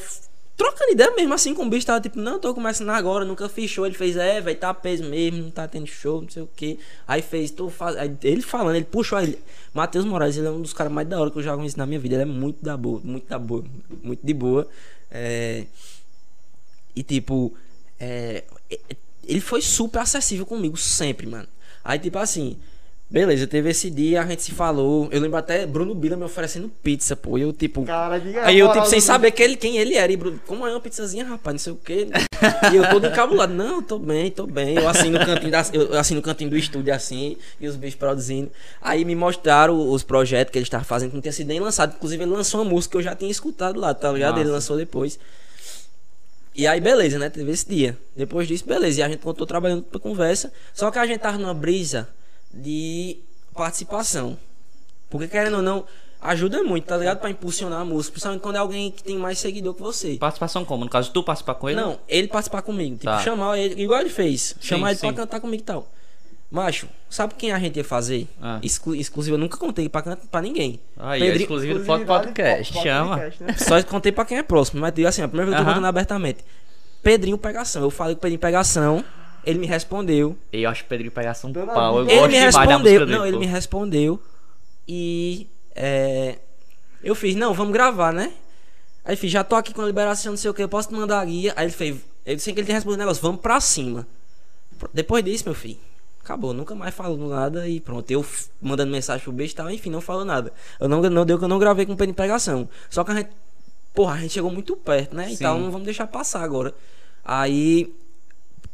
Trocando 0.58 0.90
ideia 0.90 1.12
mesmo 1.14 1.32
assim 1.34 1.54
com 1.54 1.64
o 1.64 1.70
bicho, 1.70 1.86
tava 1.86 2.00
tipo, 2.00 2.18
não, 2.18 2.36
tô 2.40 2.52
começando 2.52 2.90
agora, 2.90 3.24
nunca 3.24 3.48
fiz 3.48 3.70
show. 3.70 3.86
Ele 3.86 3.94
fez, 3.94 4.16
é, 4.16 4.40
velho, 4.40 4.58
tá 4.58 4.74
peso 4.74 5.04
mesmo, 5.04 5.44
não 5.44 5.50
tá 5.52 5.68
tendo 5.68 5.86
show, 5.86 6.20
não 6.20 6.28
sei 6.28 6.42
o 6.42 6.48
que. 6.48 6.80
Aí 7.06 7.22
fez, 7.22 7.52
tô 7.52 7.70
fazendo. 7.70 8.18
Ele 8.24 8.42
falando, 8.42 8.74
ele 8.74 8.84
puxou 8.84 9.16
aí. 9.18 9.38
Matheus 9.72 10.04
Moraes, 10.04 10.36
ele 10.36 10.48
é 10.48 10.50
um 10.50 10.60
dos 10.60 10.72
caras 10.72 10.92
mais 10.92 11.06
da 11.06 11.20
hora 11.20 11.30
que 11.30 11.38
eu 11.38 11.42
já 11.44 11.54
conheci 11.54 11.78
na 11.78 11.86
minha 11.86 12.00
vida. 12.00 12.16
Ele 12.16 12.22
é 12.22 12.26
muito 12.26 12.58
da 12.60 12.76
boa, 12.76 13.00
muito 13.04 13.28
da 13.28 13.38
boa, 13.38 13.64
muito 14.02 14.26
de 14.26 14.34
boa. 14.34 14.66
É... 15.10 15.64
E 16.94 17.02
tipo, 17.02 17.54
é, 17.98 18.44
e- 18.70 18.80
ele 19.24 19.40
foi 19.40 19.60
super 19.62 20.00
acessível 20.00 20.44
comigo 20.46 20.76
sempre, 20.76 21.26
mano. 21.26 21.46
Aí 21.84 21.98
tipo 21.98 22.18
assim, 22.18 22.56
beleza, 23.08 23.46
teve 23.46 23.70
esse 23.70 23.90
dia, 23.90 24.22
a 24.22 24.26
gente 24.26 24.42
se 24.42 24.52
falou. 24.52 25.08
Eu 25.12 25.20
lembro 25.20 25.36
até 25.38 25.66
Bruno 25.66 25.94
Bila 25.94 26.16
me 26.16 26.24
oferecendo 26.24 26.68
pizza, 26.82 27.14
pô. 27.14 27.38
E 27.38 27.42
eu 27.42 27.52
tipo, 27.52 27.84
Cara, 27.84 28.18
diga 28.18 28.44
Aí 28.44 28.58
eu, 28.58 28.72
tipo, 28.72 28.86
sem 28.86 29.00
saber 29.00 29.30
que 29.30 29.42
ele, 29.42 29.56
quem 29.56 29.76
ele 29.76 29.94
era. 29.94 30.10
E 30.10 30.16
Bruno, 30.16 30.40
como 30.46 30.66
é 30.66 30.70
uma 30.70 30.80
pizzazinha, 30.80 31.24
rapaz? 31.24 31.54
Não 31.54 31.58
sei 31.58 31.72
o 31.72 31.76
quê. 31.76 32.08
E 32.72 32.76
eu 32.76 32.88
todo 32.90 33.06
encabulado. 33.06 33.52
Não, 33.52 33.82
tô 33.82 33.98
bem, 33.98 34.30
tô 34.30 34.46
bem. 34.46 34.76
Eu 34.76 34.88
assim 34.88 35.10
no 35.10 35.18
cantinho, 35.18 35.50
da, 35.50 35.64
eu 35.72 35.98
assim 35.98 36.14
no 36.14 36.22
cantinho 36.22 36.50
do 36.50 36.56
estúdio, 36.56 36.94
assim, 36.94 37.36
e 37.60 37.66
os 37.66 37.76
bichos 37.76 37.98
produzindo. 37.98 38.50
Aí 38.80 39.04
me 39.04 39.14
mostraram 39.14 39.90
os 39.90 40.02
projetos 40.02 40.52
que 40.52 40.58
ele 40.58 40.64
estava 40.64 40.84
fazendo, 40.84 41.10
que 41.10 41.16
não 41.16 41.22
tinha 41.22 41.32
sido 41.32 41.48
nem 41.48 41.60
lançado. 41.60 41.94
Inclusive, 41.96 42.22
ele 42.22 42.30
lançou 42.30 42.62
uma 42.62 42.70
música 42.70 42.92
que 42.92 42.96
eu 42.98 43.02
já 43.02 43.14
tinha 43.14 43.30
escutado 43.30 43.78
lá, 43.78 43.92
tá 43.94 44.12
ligado? 44.12 44.36
Ele 44.36 44.44
Massa. 44.44 44.52
lançou 44.52 44.76
depois. 44.76 45.18
E 46.54 46.66
aí, 46.66 46.80
beleza, 46.80 47.18
né? 47.18 47.30
Teve 47.30 47.52
esse 47.52 47.68
dia. 47.68 47.96
Depois 48.16 48.48
disso, 48.48 48.66
beleza. 48.66 49.00
E 49.00 49.02
a 49.02 49.08
gente 49.08 49.18
continuou 49.18 49.46
trabalhando 49.46 49.82
pra 49.82 50.00
conversa. 50.00 50.52
Só 50.74 50.90
que 50.90 50.98
a 50.98 51.06
gente 51.06 51.20
tava 51.20 51.38
numa 51.38 51.54
brisa 51.54 52.08
de 52.52 53.18
participação. 53.54 54.36
Porque 55.08 55.28
querendo 55.28 55.56
ou 55.56 55.62
não, 55.62 55.84
ajuda 56.20 56.62
muito, 56.62 56.84
tá 56.84 56.96
ligado? 56.96 57.18
Pra 57.20 57.30
impulsionar 57.30 57.80
a 57.80 57.84
música. 57.84 58.12
Principalmente 58.12 58.40
quando 58.42 58.56
é 58.56 58.58
alguém 58.58 58.90
que 58.90 59.02
tem 59.02 59.16
mais 59.16 59.38
seguidor 59.38 59.74
que 59.74 59.82
você. 59.82 60.16
Participação 60.16 60.64
como? 60.64 60.84
No 60.84 60.90
caso, 60.90 61.10
tu 61.12 61.22
participar 61.22 61.54
com 61.54 61.68
ele? 61.68 61.80
Não, 61.80 61.98
ele 62.08 62.28
participar 62.28 62.62
comigo. 62.62 62.94
Tipo, 62.96 63.04
Tá. 63.06 63.20
chamar 63.20 63.58
ele, 63.58 63.80
igual 63.82 64.00
ele 64.00 64.10
fez. 64.10 64.54
chamar 64.60 64.90
ele 64.90 64.98
sim. 64.98 65.06
pra 65.06 65.16
cantar 65.16 65.40
comigo 65.40 65.62
e 65.62 65.64
tal. 65.64 65.88
Macho, 66.50 66.88
sabe 67.10 67.34
quem 67.36 67.52
a 67.52 67.58
gente 67.58 67.76
ia 67.76 67.84
fazer? 67.84 68.26
Ah. 68.40 68.58
Exclu 68.62 68.94
exclusivo, 68.94 69.34
eu 69.36 69.38
nunca 69.38 69.58
contei 69.58 69.86
pra, 69.86 70.00
pra 70.30 70.40
ninguém. 70.40 70.80
Aí, 70.96 71.20
é 71.20 71.24
Pedrinho- 71.26 71.42
exclusivo 71.42 71.78
do 71.78 71.84
Podcast. 72.06 72.72
do 72.72 72.82
Chama. 72.82 73.16
podcast, 73.18 73.42
né? 73.44 73.54
Só 73.58 73.82
contei 73.82 74.12
pra 74.12 74.24
quem 74.24 74.38
é 74.38 74.42
próximo, 74.42 74.80
mas 74.80 74.94
assim, 75.06 75.20
a 75.20 75.28
primeira 75.28 75.50
vez 75.50 75.56
que 75.56 75.60
eu 75.60 75.64
tô 75.66 75.70
contando 75.72 75.86
abertamente. 75.86 76.38
Pedrinho 77.02 77.36
Pegação. 77.36 77.82
Eu 77.82 77.90
falei 77.90 78.14
com 78.14 78.20
o 78.20 78.22
Pedrinho 78.22 78.40
Pegação, 78.40 79.04
ele 79.44 79.58
me 79.58 79.66
respondeu. 79.66 80.36
Eu 80.50 80.70
acho 80.70 80.80
que 80.82 80.86
o 80.86 80.88
Pedrinho 80.88 81.12
pegasse 81.12 81.46
um 81.46 81.52
pau. 81.52 81.98
Eu. 81.98 82.06
Ele 82.08 82.16
gosto 82.18 82.30
me 82.30 82.38
respondeu. 82.38 82.78
dele, 82.80 83.06
Não, 83.06 83.26
ele 83.26 83.38
me 83.38 83.46
respondeu. 83.46 84.22
E 84.88 85.46
é, 85.80 86.38
eu 87.04 87.14
fiz, 87.14 87.36
não, 87.36 87.54
vamos 87.54 87.72
gravar, 87.72 88.12
né? 88.12 88.32
Aí 89.04 89.14
fiz, 89.14 89.30
já 89.30 89.44
tô 89.44 89.54
aqui 89.54 89.72
com 89.72 89.80
a 89.80 89.86
liberação, 89.86 90.32
não 90.32 90.36
sei 90.36 90.50
o 90.50 90.54
que, 90.54 90.62
eu 90.62 90.68
posso 90.68 90.88
te 90.88 90.94
mandar 90.94 91.20
a 91.20 91.24
guia. 91.24 91.54
Aí 91.56 91.66
ele 91.66 91.72
fez, 91.72 91.96
eu 92.26 92.34
disse 92.34 92.52
que 92.52 92.58
ele 92.58 92.66
tinha 92.66 92.74
respondido 92.74 93.00
o 93.00 93.04
negócio, 93.04 93.22
vamos 93.22 93.40
pra 93.40 93.60
cima. 93.60 94.04
Depois 94.92 95.24
disso, 95.24 95.44
meu 95.46 95.54
filho, 95.54 95.78
acabou, 96.20 96.52
nunca 96.52 96.74
mais 96.74 96.92
falou 96.92 97.16
nada 97.28 97.68
e 97.68 97.80
pronto. 97.80 98.10
Eu 98.10 98.26
mandando 98.60 98.90
mensagem 98.90 99.22
pro 99.22 99.32
beijo 99.32 99.52
e 99.52 99.56
tal, 99.56 99.70
enfim, 99.70 99.88
não 99.88 100.00
falou 100.00 100.24
nada. 100.24 100.52
Eu 100.80 100.88
não, 100.88 101.00
não 101.00 101.24
deu 101.24 101.38
que 101.38 101.44
eu 101.44 101.48
não 101.48 101.60
gravei 101.60 101.86
com 101.86 101.92
o 101.92 101.96
Pedro 101.96 102.10
em 102.10 102.14
pegação. 102.14 102.68
Só 102.90 103.04
que 103.04 103.12
a 103.12 103.14
gente, 103.14 103.30
porra, 103.94 104.14
a 104.14 104.18
gente 104.18 104.34
chegou 104.34 104.50
muito 104.50 104.76
perto, 104.76 105.14
né? 105.14 105.28
Sim. 105.28 105.34
Então 105.34 105.60
não 105.60 105.70
vamos 105.70 105.84
deixar 105.84 106.08
passar 106.08 106.42
agora. 106.42 106.74
Aí 107.24 107.94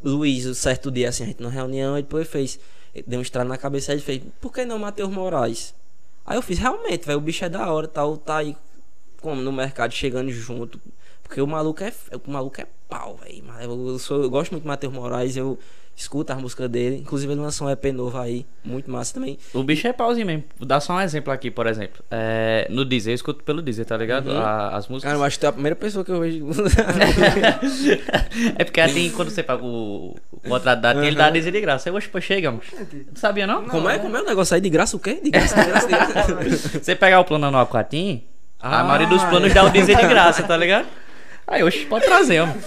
Luiz, 0.02 0.46
um 0.46 0.54
certo 0.54 0.90
dia, 0.90 1.10
assim, 1.10 1.24
a 1.24 1.26
gente 1.26 1.40
numa 1.40 1.52
reunião, 1.52 1.98
e 1.98 2.02
depois 2.02 2.26
fez. 2.26 2.58
Deu 3.06 3.18
um 3.18 3.22
estralo 3.22 3.48
na 3.48 3.58
cabeça 3.58 3.92
ele 3.92 4.00
fez, 4.00 4.22
por 4.40 4.52
que 4.52 4.64
não 4.64 4.78
Matheus 4.78 5.10
Moraes? 5.10 5.74
Aí 6.24 6.36
eu 6.36 6.42
fiz, 6.42 6.58
realmente, 6.58 7.06
velho, 7.06 7.18
o 7.18 7.20
bicho 7.20 7.44
é 7.44 7.48
da 7.48 7.70
hora, 7.70 7.86
tal, 7.86 8.16
tá 8.16 8.38
aí 8.38 8.56
como 9.20 9.40
no 9.40 9.52
mercado 9.52 9.92
chegando 9.92 10.30
junto. 10.30 10.80
Porque 11.22 11.40
o 11.40 11.46
maluco 11.46 11.82
é. 11.82 11.92
O 12.26 12.30
maluco 12.30 12.60
é 12.60 12.66
pau, 12.88 13.16
velho. 13.16 13.44
Eu, 13.60 13.98
eu, 14.22 14.30
gosto 14.30 14.52
muito 14.52 14.62
de 14.62 14.68
Matheus 14.68 14.92
Moraes, 14.92 15.36
eu 15.36 15.58
escuto 15.96 16.32
as 16.32 16.40
músicas 16.40 16.68
dele. 16.68 16.96
Inclusive 16.96 17.32
ele 17.32 17.40
lançou 17.40 17.66
um 17.66 17.70
EP 17.70 17.84
novo 17.92 18.18
aí, 18.18 18.44
muito 18.64 18.90
massa 18.90 19.14
também. 19.14 19.38
O 19.52 19.62
bicho 19.62 19.86
é 19.86 19.92
pauzinho 19.92 20.26
mesmo. 20.26 20.44
Vou 20.58 20.66
dar 20.66 20.80
só 20.80 20.94
um 20.94 21.00
exemplo 21.00 21.32
aqui, 21.32 21.50
por 21.50 21.66
exemplo. 21.66 22.02
É, 22.10 22.66
no 22.70 22.84
Deezer, 22.84 23.12
eu 23.12 23.14
escuto 23.14 23.42
pelo 23.44 23.62
Deezer, 23.62 23.84
tá 23.86 23.96
ligado? 23.96 24.30
Uhum. 24.30 24.38
A- 24.38 24.76
as 24.76 24.88
músicas. 24.88 25.12
Cara, 25.12 25.22
eu 25.22 25.24
acho 25.24 25.36
que 25.36 25.40
tu 25.40 25.46
é 25.46 25.48
a 25.48 25.52
primeira 25.52 25.76
pessoa 25.76 26.04
que 26.04 26.10
eu 26.10 26.20
vejo. 26.20 26.46
é 28.58 28.64
porque 28.64 28.80
assim, 28.80 29.10
quando 29.10 29.30
você 29.30 29.42
paga 29.42 29.64
o, 29.64 30.16
o 30.32 30.40
contrato 30.48 30.80
da 30.80 30.94
ele 31.04 31.16
dá 31.16 31.30
Deezer 31.30 31.52
de 31.52 31.60
graça. 31.60 31.88
Eu 31.88 31.96
acho 31.96 32.08
que 32.10 32.20
chegamos. 32.20 32.66
Tu 33.12 33.18
sabia 33.18 33.46
não? 33.46 33.64
como 33.64 33.88
é? 33.88 33.98
Como 33.98 34.16
é 34.16 34.22
o 34.22 34.24
negócio 34.24 34.54
aí? 34.54 34.60
De 34.60 34.70
graça 34.70 34.96
o 34.96 35.00
quê? 35.00 35.20
De 35.22 35.30
graça, 35.30 35.54
de 35.62 35.70
graça, 35.70 35.86
de 35.86 35.92
graça. 35.92 36.68
Você 36.82 36.94
pegar 36.94 37.20
o 37.20 37.24
plano 37.24 37.46
anual 37.46 37.66
4 37.66 37.94
a 38.60 38.80
Ah, 38.80 38.84
maioria 38.84 39.06
dos 39.06 39.22
planos 39.24 39.50
é. 39.50 39.54
dá 39.54 39.64
o 39.64 39.70
Deezer 39.70 39.96
de 39.98 40.06
graça, 40.06 40.42
tá 40.42 40.56
ligado? 40.56 40.86
Aí, 41.46 41.62
hoje 41.62 41.84
pode 41.86 42.04
trazer, 42.06 42.40
mano. 42.40 42.60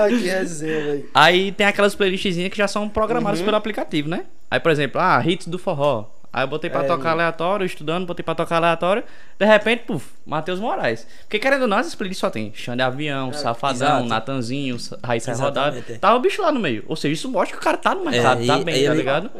Ai, 0.00 0.10
que 0.10 0.26
resenha, 0.28 0.84
velho. 0.84 1.10
Aí 1.12 1.52
tem 1.52 1.66
aquelas 1.66 1.94
playlistzinhas 1.94 2.50
que 2.50 2.56
já 2.56 2.68
são 2.68 2.88
programadas 2.88 3.42
pelo 3.42 3.56
aplicativo, 3.56 4.08
né? 4.08 4.24
Aí, 4.50 4.60
por 4.60 4.70
exemplo, 4.70 5.00
ah, 5.00 5.20
hits 5.24 5.46
do 5.48 5.58
forró. 5.58 6.06
Aí 6.32 6.42
eu 6.42 6.48
botei 6.48 6.68
pra 6.68 6.82
É, 6.82 6.86
tocar 6.86 7.10
aleatório, 7.12 7.64
estudando, 7.64 8.06
botei 8.06 8.24
pra 8.24 8.34
tocar 8.34 8.56
aleatório. 8.56 9.04
De 9.38 9.46
repente, 9.46 9.84
puf, 9.84 10.04
Matheus 10.26 10.58
Moraes. 10.58 11.06
Porque 11.22 11.38
querendo 11.38 11.62
ou 11.62 11.68
não, 11.68 11.78
essas 11.78 11.94
playlists 11.94 12.20
só 12.20 12.28
tem 12.28 12.52
Xande 12.54 12.82
Avião, 12.82 13.32
Safadão, 13.32 13.72
exato. 13.98 14.04
Natanzinho, 14.08 14.76
Raíssa 15.02 15.32
Rodada. 15.34 15.84
É. 15.88 15.94
Tá 15.96 16.12
o 16.14 16.18
bicho 16.20 16.42
lá 16.42 16.50
no 16.50 16.58
meio. 16.58 16.84
Ou 16.88 16.96
seja, 16.96 17.14
isso 17.14 17.28
mostra 17.30 17.56
que 17.56 17.62
o 17.62 17.64
cara 17.64 17.76
tá 17.76 17.94
no 17.94 18.04
mercado, 18.04 18.42
É, 18.42 18.46
tá 18.46 18.58
e- 18.58 18.64
bem, 18.64 18.74
ele- 18.74 18.88
tá 18.88 18.94
ligado? 18.94 19.30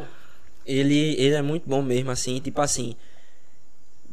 Ele, 0.65 1.15
ele 1.19 1.35
é 1.35 1.41
muito 1.41 1.63
bom 1.67 1.81
mesmo, 1.81 2.11
assim, 2.11 2.39
tipo 2.39 2.61
assim. 2.61 2.95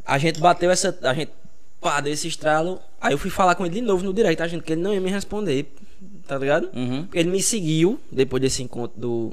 A 0.05 0.19
gente 0.19 0.41
bateu 0.41 0.69
essa. 0.71 0.99
A 1.03 1.15
gente 1.15 1.31
pá, 1.83 2.01
deu 2.01 2.13
esse 2.13 2.29
estralo. 2.29 2.81
Aí 3.01 3.13
eu 3.13 3.19
fui 3.19 3.29
falar 3.31 3.55
com 3.57 3.67
ele 3.67 3.75
de 3.75 3.81
novo 3.83 4.05
no 4.05 4.15
direct, 4.15 4.41
a 4.43 4.47
gente, 4.49 4.63
que 4.63 4.73
ele 4.73 4.81
não 4.81 4.95
ia 4.95 5.01
me 5.01 5.11
responder, 5.11 5.67
tá 6.27 6.39
ligado? 6.39 6.71
Uhum. 6.75 7.07
Ele 7.13 7.29
me 7.31 7.43
seguiu 7.43 8.01
depois 8.11 8.41
desse 8.41 8.63
encontro 8.63 8.99
do. 9.01 9.33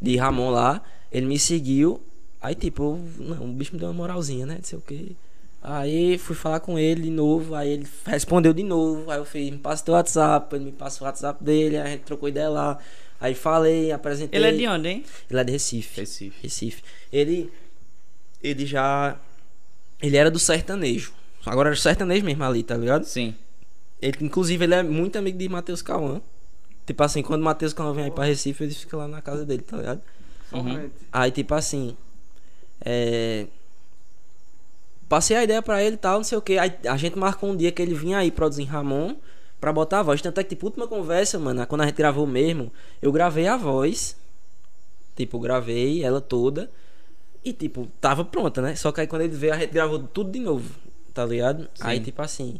De 0.00 0.16
Ramon 0.16 0.50
lá. 0.50 0.82
Ele 1.10 1.26
me 1.26 1.38
seguiu. 1.38 2.00
Aí, 2.40 2.54
tipo, 2.54 2.82
eu- 3.18 3.24
não, 3.24 3.44
o 3.46 3.52
bicho 3.52 3.72
me 3.72 3.78
deu 3.78 3.88
uma 3.88 3.94
moralzinha, 3.94 4.44
né? 4.44 4.56
Não 4.58 4.64
sei 4.64 4.78
o 4.78 4.82
que. 4.82 5.16
Aí 5.62 6.18
fui 6.18 6.36
falar 6.36 6.60
com 6.60 6.78
ele 6.78 7.02
de 7.04 7.10
novo. 7.10 7.54
Aí 7.54 7.70
ele 7.70 7.86
respondeu 8.04 8.52
de 8.52 8.62
novo. 8.62 9.10
Aí 9.10 9.18
eu 9.18 9.24
fiz, 9.24 9.50
me 9.50 9.56
passa 9.58 9.82
teu 9.84 9.94
WhatsApp. 9.94 10.54
Ele 10.54 10.66
me 10.66 10.72
passa 10.72 11.02
o 11.02 11.06
WhatsApp 11.06 11.42
dele. 11.42 11.78
Aí 11.78 11.82
a 11.82 11.90
gente 11.92 12.02
trocou 12.02 12.28
ideia 12.28 12.50
lá. 12.50 12.78
Aí 13.18 13.34
falei, 13.34 13.90
apresentei. 13.92 14.38
Ele 14.38 14.46
é 14.48 14.52
de 14.52 14.66
onde, 14.68 14.88
hein? 14.88 15.04
Ele 15.30 15.40
é 15.40 15.44
de 15.44 15.52
Recife. 15.52 16.00
Recife. 16.00 16.36
Recife. 16.42 16.82
Ele. 17.10 17.50
Ele 18.42 18.66
já. 18.66 19.16
Ele 20.04 20.18
era 20.18 20.30
do 20.30 20.38
sertanejo. 20.38 21.14
Agora 21.46 21.70
era 21.70 21.76
sertanejo 21.76 22.26
mesmo 22.26 22.44
ali, 22.44 22.62
tá 22.62 22.76
ligado? 22.76 23.04
Sim. 23.04 23.34
Ele, 24.02 24.18
inclusive, 24.20 24.62
ele 24.62 24.74
é 24.74 24.82
muito 24.82 25.16
amigo 25.16 25.38
de 25.38 25.48
Matheus 25.48 25.80
Cauã. 25.80 26.20
Tipo 26.86 27.02
assim, 27.02 27.22
quando 27.22 27.40
o 27.40 27.44
Matheus 27.44 27.72
Cauã 27.72 27.94
vem 27.94 28.04
aí 28.04 28.10
pra 28.10 28.24
Recife, 28.24 28.64
ele 28.64 28.74
fica 28.74 28.98
lá 28.98 29.08
na 29.08 29.22
casa 29.22 29.46
dele, 29.46 29.62
tá 29.62 29.78
ligado? 29.78 30.02
Somente. 30.50 30.92
Aí, 31.10 31.30
tipo 31.30 31.54
assim. 31.54 31.96
É. 32.84 33.46
Passei 35.08 35.38
a 35.38 35.44
ideia 35.44 35.62
pra 35.62 35.82
ele 35.82 35.94
e 35.94 35.98
tal, 35.98 36.18
não 36.18 36.24
sei 36.24 36.36
o 36.36 36.42
que. 36.42 36.58
Aí 36.58 36.74
a 36.86 36.98
gente 36.98 37.18
marcou 37.18 37.50
um 37.50 37.56
dia 37.56 37.72
que 37.72 37.80
ele 37.80 37.94
vinha 37.94 38.18
aí 38.18 38.30
produzir 38.30 38.64
Ramon 38.64 39.16
pra 39.58 39.72
botar 39.72 40.00
a 40.00 40.02
voz. 40.02 40.20
Tanto 40.20 40.38
é 40.38 40.44
que, 40.44 40.50
tipo, 40.50 40.66
última 40.66 40.86
conversa, 40.86 41.38
mano, 41.38 41.66
quando 41.66 41.80
a 41.80 41.86
gente 41.86 41.96
gravou 41.96 42.26
mesmo, 42.26 42.70
eu 43.00 43.10
gravei 43.10 43.46
a 43.46 43.56
voz. 43.56 44.18
Tipo, 45.16 45.38
gravei 45.38 46.04
ela 46.04 46.20
toda. 46.20 46.70
E, 47.44 47.52
tipo, 47.52 47.86
tava 48.00 48.24
pronta, 48.24 48.62
né? 48.62 48.74
Só 48.74 48.90
que 48.90 49.00
aí 49.02 49.06
quando 49.06 49.22
ele 49.22 49.36
veio, 49.36 49.52
a 49.52 49.58
gente 49.58 49.70
gravou 49.72 49.98
tudo 49.98 50.30
de 50.30 50.38
novo, 50.40 50.70
tá 51.12 51.24
ligado? 51.26 51.68
Aí, 51.80 52.00
tipo 52.00 52.22
assim. 52.22 52.58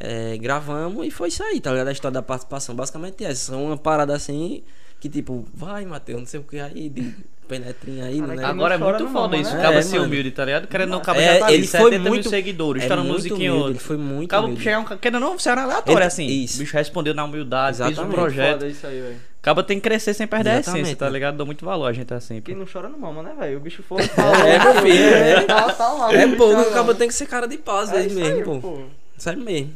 é, 0.00 0.36
gravamos 0.36 1.06
e 1.06 1.10
foi 1.10 1.28
isso 1.28 1.42
aí, 1.42 1.60
tá 1.60 1.70
ligado? 1.70 1.88
A 1.88 1.92
história 1.92 2.12
da 2.14 2.22
participação, 2.22 2.74
basicamente 2.74 3.24
é 3.24 3.28
essa. 3.30 3.56
Uma 3.56 3.76
parada 3.78 4.14
assim 4.14 4.62
que, 5.00 5.08
tipo, 5.08 5.46
vai, 5.54 5.84
Matheus, 5.86 6.18
não 6.20 6.26
sei 6.26 6.40
o 6.40 6.42
que 6.42 6.58
aí, 6.58 6.88
de 6.90 7.14
penetrinha 7.48 8.04
aí, 8.06 8.20
né? 8.20 8.44
Agora 8.44 8.74
é 8.74 8.78
muito 8.78 9.06
foda 9.08 9.36
isso. 9.36 9.52
né? 9.54 9.60
Acaba 9.60 9.76
É, 9.76 9.82
ser 9.82 9.96
mano. 9.98 10.08
humilde, 10.08 10.30
tá 10.32 10.44
ligado? 10.44 10.66
Querendo 10.66 10.90
não, 10.90 10.98
acaba 10.98 11.20
É, 11.20 11.34
já 11.34 11.38
tá 11.38 11.46
ali, 11.46 11.54
ele 11.54 11.66
foi 11.68 11.80
70 11.84 12.02
mil 12.02 12.12
muito- 12.12 12.28
seguidores, 12.28 12.82
é 12.84 12.96
muito 12.96 13.12
musiquinha 13.12 13.36
humilde, 13.52 13.56
outra. 13.58 13.70
ele 13.72 13.78
foi 13.78 13.96
muito 13.96 14.30
Acaba 14.32 14.46
humilde. 14.46 14.64
chegar 14.64 14.78
um, 14.80 14.84
querendo 14.84 15.20
não, 15.20 15.38
você 15.38 15.48
era 15.48 15.62
aleatório, 15.62 15.98
Ele- 15.98 16.04
assim. 16.06 16.26
isso. 16.26 16.56
O 16.56 16.58
bicho 16.58 16.76
respondeu 16.76 17.14
na 17.14 17.24
humildade, 17.24 17.76
fez 17.78 17.88
um 17.88 17.92
Exatamente. 17.92 18.14
projeto. 18.16 18.52
Foda 18.52 18.68
isso 18.68 18.86
aí, 18.86 19.00
velho. 19.00 19.16
Acaba 19.46 19.62
tem 19.62 19.78
que 19.78 19.88
crescer 19.88 20.12
sem 20.12 20.26
perder 20.26 20.50
a 20.50 20.52
Exatamente, 20.54 20.82
essência, 20.82 20.96
tá 20.98 21.06
né? 21.06 21.12
ligado? 21.12 21.36
Dou 21.36 21.46
muito 21.46 21.64
valor 21.64 21.86
a 21.86 21.92
gente 21.92 22.12
assim. 22.12 22.40
Quem 22.40 22.56
pô. 22.56 22.58
não 22.62 22.66
chora 22.66 22.88
não 22.88 22.98
mama, 22.98 23.22
né, 23.22 23.32
velho? 23.38 23.58
O 23.58 23.60
bicho 23.60 23.80
foi. 23.80 24.02
É, 24.44 24.58
meu 24.58 24.82
filho, 24.82 25.04
é. 25.14 25.40
Tá, 25.42 25.72
tá 25.72 25.92
lá. 25.92 26.12
É 26.12 26.26
tá 26.26 26.44
o 26.44 26.72
cabo 26.72 26.92
tem 26.96 27.06
que 27.06 27.14
ser 27.14 27.26
cara 27.26 27.46
de 27.46 27.56
paz 27.56 27.92
É 27.92 27.98
aí 27.98 28.06
isso 28.08 28.16
mesmo, 28.16 28.36
aí, 28.38 28.42
pô. 28.42 28.58
pô. 28.58 28.82
Sério 29.16 29.40
mesmo. 29.40 29.72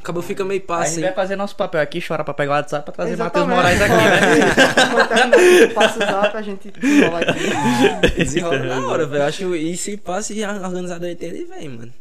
O 0.00 0.02
cabo 0.02 0.20
fica 0.20 0.44
meio 0.44 0.60
Aí 0.68 0.74
a 0.74 0.80
gente 0.80 0.88
assim. 0.94 1.00
vai 1.02 1.12
fazer 1.12 1.36
nosso 1.36 1.54
papel 1.54 1.80
aqui, 1.80 2.00
chorar 2.00 2.24
pra 2.24 2.34
pegar 2.34 2.50
o 2.50 2.54
WhatsApp 2.56 2.84
pra 2.84 2.92
trazer 2.92 3.16
Matheus. 3.16 3.46
Moraes 3.46 3.80
aqui, 3.80 3.92
né? 3.94 5.66
Passa 5.74 5.96
o 5.98 6.00
zap, 6.00 6.36
a 6.36 6.42
gente 6.42 6.72
desenrola 6.72 7.20
aqui. 7.20 8.14
Desenrola 8.16 8.58
na 8.58 8.82
hora, 8.88 9.06
velho. 9.06 9.22
Acho 9.22 9.54
e 9.54 9.76
se 9.76 9.96
passa 9.96 10.32
e 10.32 10.42
a 10.42 10.54
organizadora 10.54 11.12
inteira 11.12 11.36
ele 11.36 11.44
vem, 11.44 11.68
mano. 11.68 11.92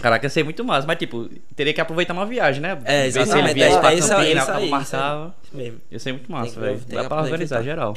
Caraca, 0.00 0.26
ia 0.26 0.30
ser 0.30 0.42
muito 0.44 0.64
massa, 0.64 0.86
mas 0.86 0.98
tipo, 0.98 1.28
teria 1.54 1.72
que 1.72 1.80
aproveitar 1.80 2.12
uma 2.12 2.26
viagem, 2.26 2.60
né? 2.62 2.78
É, 2.84 3.04
Ver 3.04 3.12
se 3.12 3.18
exatamente, 3.20 3.50
ele 3.50 3.54
viesse 3.54 3.76
é, 3.76 3.80
pra 3.80 3.92
é 3.92 3.96
isso 3.96 4.12
aí, 4.12 4.34
Campina, 4.34 4.60
isso 4.60 4.70
marcava. 4.70 5.34
Isso 5.44 5.56
mesmo. 5.56 5.80
Ia 5.90 5.98
ser 5.98 6.12
muito 6.12 6.32
massa, 6.32 6.60
velho. 6.60 6.80
Dá 6.88 7.04
pra 7.04 7.22
organizar 7.22 7.62
geral. 7.62 7.94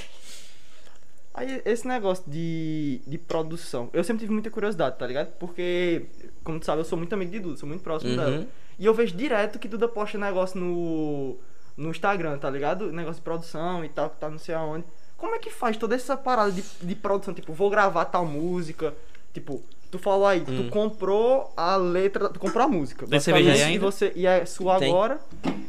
Aí, 1.34 1.62
esse 1.66 1.86
negócio 1.86 2.24
de, 2.28 3.02
de 3.06 3.18
produção, 3.18 3.90
eu 3.92 4.04
sempre 4.06 4.22
tive 4.22 4.32
muita 4.32 4.50
curiosidade, 4.50 4.98
tá 4.98 5.06
ligado? 5.06 5.34
Porque, 5.38 6.06
como 6.44 6.60
tu 6.60 6.66
sabe, 6.66 6.80
eu 6.80 6.86
sou 6.86 6.98
muito 6.98 7.12
amigo 7.14 7.30
de 7.32 7.40
Duda, 7.40 7.58
sou 7.58 7.68
muito 7.68 7.82
próximo 7.84 8.12
Uhum. 8.12 8.18
dela. 8.18 8.48
E 8.80 8.86
eu 8.86 8.94
vejo 8.94 9.16
direto 9.18 9.60
que 9.60 9.68
Duda 9.68 9.88
posta 9.88 10.18
negócio 10.18 10.58
no, 10.60 11.38
no 11.76 11.90
Instagram, 11.92 12.38
tá 12.38 12.50
ligado? 12.50 12.90
Negócio 12.92 13.16
de 13.16 13.22
produção 13.22 13.84
e 13.84 13.90
tal, 13.90 14.10
que 14.12 14.18
tá 14.18 14.30
não 14.30 14.38
sei 14.38 14.56
aonde. 14.56 14.86
Como 15.18 15.36
é 15.36 15.40
que 15.40 15.50
faz 15.50 15.76
toda 15.76 15.94
essa 15.96 16.16
parada 16.16 16.52
de, 16.54 16.64
de 16.82 16.96
produção? 16.96 17.34
Tipo, 17.34 17.52
vou 17.52 17.70
gravar 17.70 18.06
tal 18.06 18.26
música. 18.26 18.94
Tipo, 19.34 19.62
tu 19.98 20.00
falou 20.04 20.26
aí, 20.28 20.42
Hum. 20.42 20.64
tu 20.66 20.70
comprou 20.70 21.52
a 21.56 21.76
letra, 21.76 22.30
tu 22.30 22.40
comprou 22.40 22.66
a 22.66 22.68
música. 22.68 23.06
Cerveja 23.20 23.52
aí 23.52 23.62
ainda? 23.64 23.76
E, 23.76 23.78
você, 23.80 24.12
e 24.16 24.26
é 24.28 24.46
sua 24.46 24.78
Tem. 24.78 24.90
agora. 24.92 25.20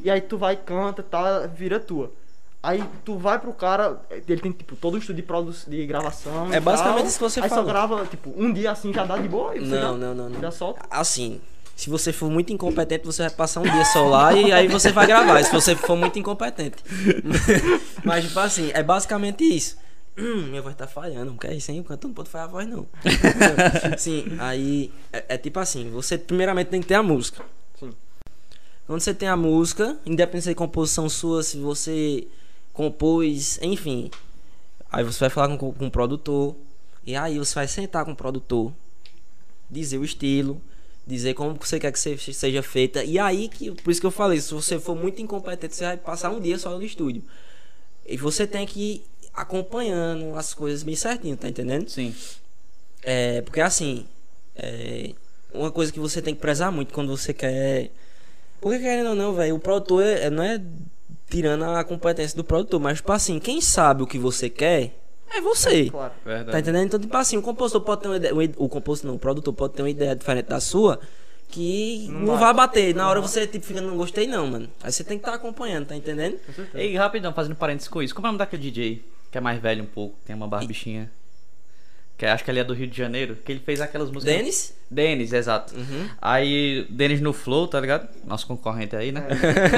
E 0.03 0.11
aí 0.11 0.21
tu 0.21 0.37
vai, 0.37 0.57
canta, 0.57 1.03
tá, 1.03 1.47
vira 1.47 1.79
tua. 1.79 2.11
Aí 2.63 2.83
tu 3.05 3.17
vai 3.17 3.39
pro 3.39 3.53
cara, 3.53 4.01
ele 4.11 4.41
tem 4.41 4.51
tipo 4.51 4.75
todo 4.75 4.95
o 4.95 4.99
estúdio 4.99 5.17
de, 5.17 5.23
produ 5.23 5.55
de 5.69 5.87
gravação. 5.87 6.53
É 6.53 6.59
basicamente 6.59 6.99
tal, 6.99 7.07
isso 7.07 7.19
que 7.19 7.25
você 7.25 7.41
aí 7.41 7.49
só 7.49 7.57
falou. 7.57 7.71
grava, 7.71 8.07
tipo, 8.07 8.33
um 8.37 8.53
dia 8.53 8.73
assim 8.73 8.93
já 8.93 9.05
dá 9.05 9.17
de 9.19 9.29
boa 9.29 9.55
e 9.57 9.61
você 9.61 9.67
Não, 9.79 9.97
não, 9.97 10.13
não, 10.15 10.29
não. 10.29 10.41
já 10.41 10.51
solta. 10.51 10.81
Assim, 10.91 11.41
se 11.77 11.89
você 11.89 12.13
for 12.13 12.29
muito 12.29 12.53
incompetente, 12.53 13.07
você 13.07 13.23
vai 13.23 13.31
passar 13.31 13.61
um 13.61 13.65
dia 13.71 13.85
só 13.85 14.09
lá 14.09 14.33
e 14.33 14.53
aí 14.53 14.67
você 14.67 14.91
vai 14.91 15.07
gravar. 15.07 15.41
Se 15.45 15.53
você 15.53 15.77
for 15.77 15.95
muito 15.97 16.19
incompetente. 16.19 16.83
Mas, 18.03 18.25
tipo 18.25 18.41
assim, 18.41 18.71
é 18.75 18.83
basicamente 18.83 19.45
isso. 19.45 19.77
Hum, 20.17 20.47
minha 20.49 20.63
voz 20.63 20.75
tá 20.75 20.87
falhando, 20.87 21.33
não 21.33 21.37
quer 21.37 21.55
isso, 21.55 21.71
hein? 21.71 21.81
O 21.81 21.85
cantor 21.85 22.09
não 22.09 22.15
pode 22.15 22.29
falhar 22.29 22.49
a 22.49 22.51
voz, 22.51 22.67
não. 22.69 22.87
Sim, 23.99 24.25
aí 24.39 24.93
é, 25.13 25.25
é 25.35 25.39
tipo 25.39 25.59
assim: 25.59 25.91
você 25.91 26.17
primeiramente 26.19 26.69
tem 26.69 26.81
que 26.81 26.87
ter 26.89 26.95
a 26.95 27.03
música. 27.03 27.45
Sim. 27.79 27.93
Quando 28.87 29.01
você 29.01 29.13
tem 29.15 29.29
a 29.29 29.37
música, 29.37 29.99
independente 30.07 30.49
de 30.49 30.55
composição 30.55 31.09
sua, 31.09 31.43
se 31.43 31.59
você 31.59 32.27
compôs, 32.73 33.59
enfim. 33.63 34.11
Aí 34.91 35.05
você 35.05 35.21
vai 35.21 35.31
falar 35.31 35.57
com, 35.57 35.73
com 35.73 35.87
o 35.87 35.91
produtor. 35.91 36.55
E 37.05 37.15
aí 37.15 37.39
você 37.39 37.55
vai 37.55 37.69
sentar 37.69 38.05
com 38.05 38.13
o 38.13 38.17
produtor, 38.17 38.73
dizer 39.71 39.99
o 39.99 40.05
estilo, 40.05 40.61
dizer 41.07 41.35
como 41.35 41.55
você 41.55 41.79
quer 41.79 41.93
que 41.93 41.99
se- 42.01 42.17
seja 42.19 42.63
feita. 42.63 43.05
E 43.05 43.19
aí 43.19 43.49
que, 43.49 43.71
por 43.73 43.91
isso 43.91 44.01
que 44.01 44.07
eu 44.07 44.11
falei, 44.11 44.41
se 44.41 44.53
você 44.53 44.79
for 44.79 44.97
muito 44.97 45.21
incompetente, 45.23 45.77
você 45.77 45.85
vai 45.85 45.97
passar 45.97 46.31
um 46.31 46.41
dia 46.41 46.59
só 46.59 46.77
no 46.77 46.83
estúdio. 46.85 47.23
E 48.05 48.17
você 48.17 48.47
tem 48.47 48.67
que 48.67 49.03
acompanhando 49.37 50.35
as 50.35 50.55
coisas 50.55 50.83
bem 50.83 50.97
certinho, 50.97 51.37
tá 51.37 51.49
entendendo? 51.49 51.89
Sim. 51.89 52.15
É, 53.03 53.43
porque 53.43 53.61
assim, 53.61 54.07
é, 54.57 55.13
uma 55.53 55.71
coisa 55.71 55.93
que 55.93 56.01
você 56.01 56.23
tem 56.23 56.35
que 56.35 56.41
prezar 56.41 56.73
muito 56.73 56.93
quando 56.93 57.15
você 57.15 57.33
quer. 57.35 57.91
Porque 58.61 58.79
querendo 58.79 59.11
ou 59.11 59.15
não, 59.15 59.35
velho, 59.35 59.55
o 59.55 59.61
produtor 59.61 60.03
é, 60.03 60.31
não 60.31 60.43
é 60.43 60.61
tirando 61.29 61.65
a 61.65 61.85
competência 61.85 62.37
do 62.37 62.45
produtor, 62.45 62.81
mas 62.81 62.99
tipo 62.99 63.13
assim, 63.13 63.39
quem 63.39 63.61
sabe 63.61 64.03
o 64.03 64.07
que 64.07 64.19
você 64.19 64.49
quer 64.49 64.93
é 65.31 65.41
você. 65.41 65.91
Claro. 65.91 66.15
Verdade. 66.25 66.53
Tá 66.53 66.61
entendendo? 66.61 66.87
Então, 66.87 67.01
tipo 67.01 67.17
assim, 67.17 67.37
o 67.37 67.43
compositor 67.43 67.83
pode 67.83 68.03
ter 68.03 68.09
uma 68.09 68.17
ideia. 68.17 68.35
o 68.35 68.65
O 68.65 68.69
compositor 68.69 69.11
não, 69.11 69.17
o 69.17 69.19
produtor 69.19 69.53
pode 69.53 69.75
ter 69.75 69.83
uma 69.83 69.91
ideia 69.91 70.15
diferente 70.17 70.47
da 70.47 70.61
sua. 70.61 70.99
Que 71.49 72.09
Não 72.11 72.21
não, 72.21 72.37
vai 72.39 72.53
bater. 72.53 72.95
Na 72.95 73.09
hora 73.09 73.21
você 73.21 73.47
tipo, 73.47 73.65
fica, 73.65 73.81
não 73.81 73.97
gostei 73.97 74.27
não, 74.27 74.47
mano. 74.47 74.69
Aí 74.83 74.91
você 74.93 75.03
tem 75.05 75.17
que 75.19 75.23
estar 75.25 75.35
acompanhando, 75.35 75.87
tá 75.87 75.97
entendendo? 75.97 76.39
Ei, 76.75 76.95
rapidão, 76.97 77.33
fazendo 77.33 77.55
parênteses 77.55 77.89
com 77.89 78.03
isso. 78.03 78.15
Como 78.15 78.27
é 78.27 78.29
o 78.29 78.33
nome 78.33 78.39
daquele 78.39 78.63
DJ? 78.63 79.03
Que 79.31 79.39
é 79.39 79.41
mais 79.41 79.61
velho 79.61 79.83
um 79.83 79.87
pouco, 79.87 80.17
tem 80.27 80.35
uma 80.35 80.47
barbichinha. 80.49 81.11
Que 82.19 82.25
acho 82.27 82.43
que 82.45 82.51
ele 82.51 82.59
é 82.61 82.65
do 82.65 82.73
Rio 82.73 82.87
de 82.87 82.97
Janeiro. 82.97 83.37
Que 83.45 83.53
ele 83.53 83.61
fez 83.61 83.79
aquelas 83.81 84.11
músicas. 84.11 84.35
Denis? 84.35 84.75
Denis, 84.91 85.33
exato. 85.35 85.75
Uhum. 85.77 86.09
Aí, 86.21 86.87
Denis 86.89 87.21
no 87.21 87.33
Flow, 87.35 87.69
tá 87.69 87.79
ligado? 87.79 88.09
Nosso 88.25 88.47
concorrente 88.47 88.97
aí, 88.97 89.13
né? 89.13 89.21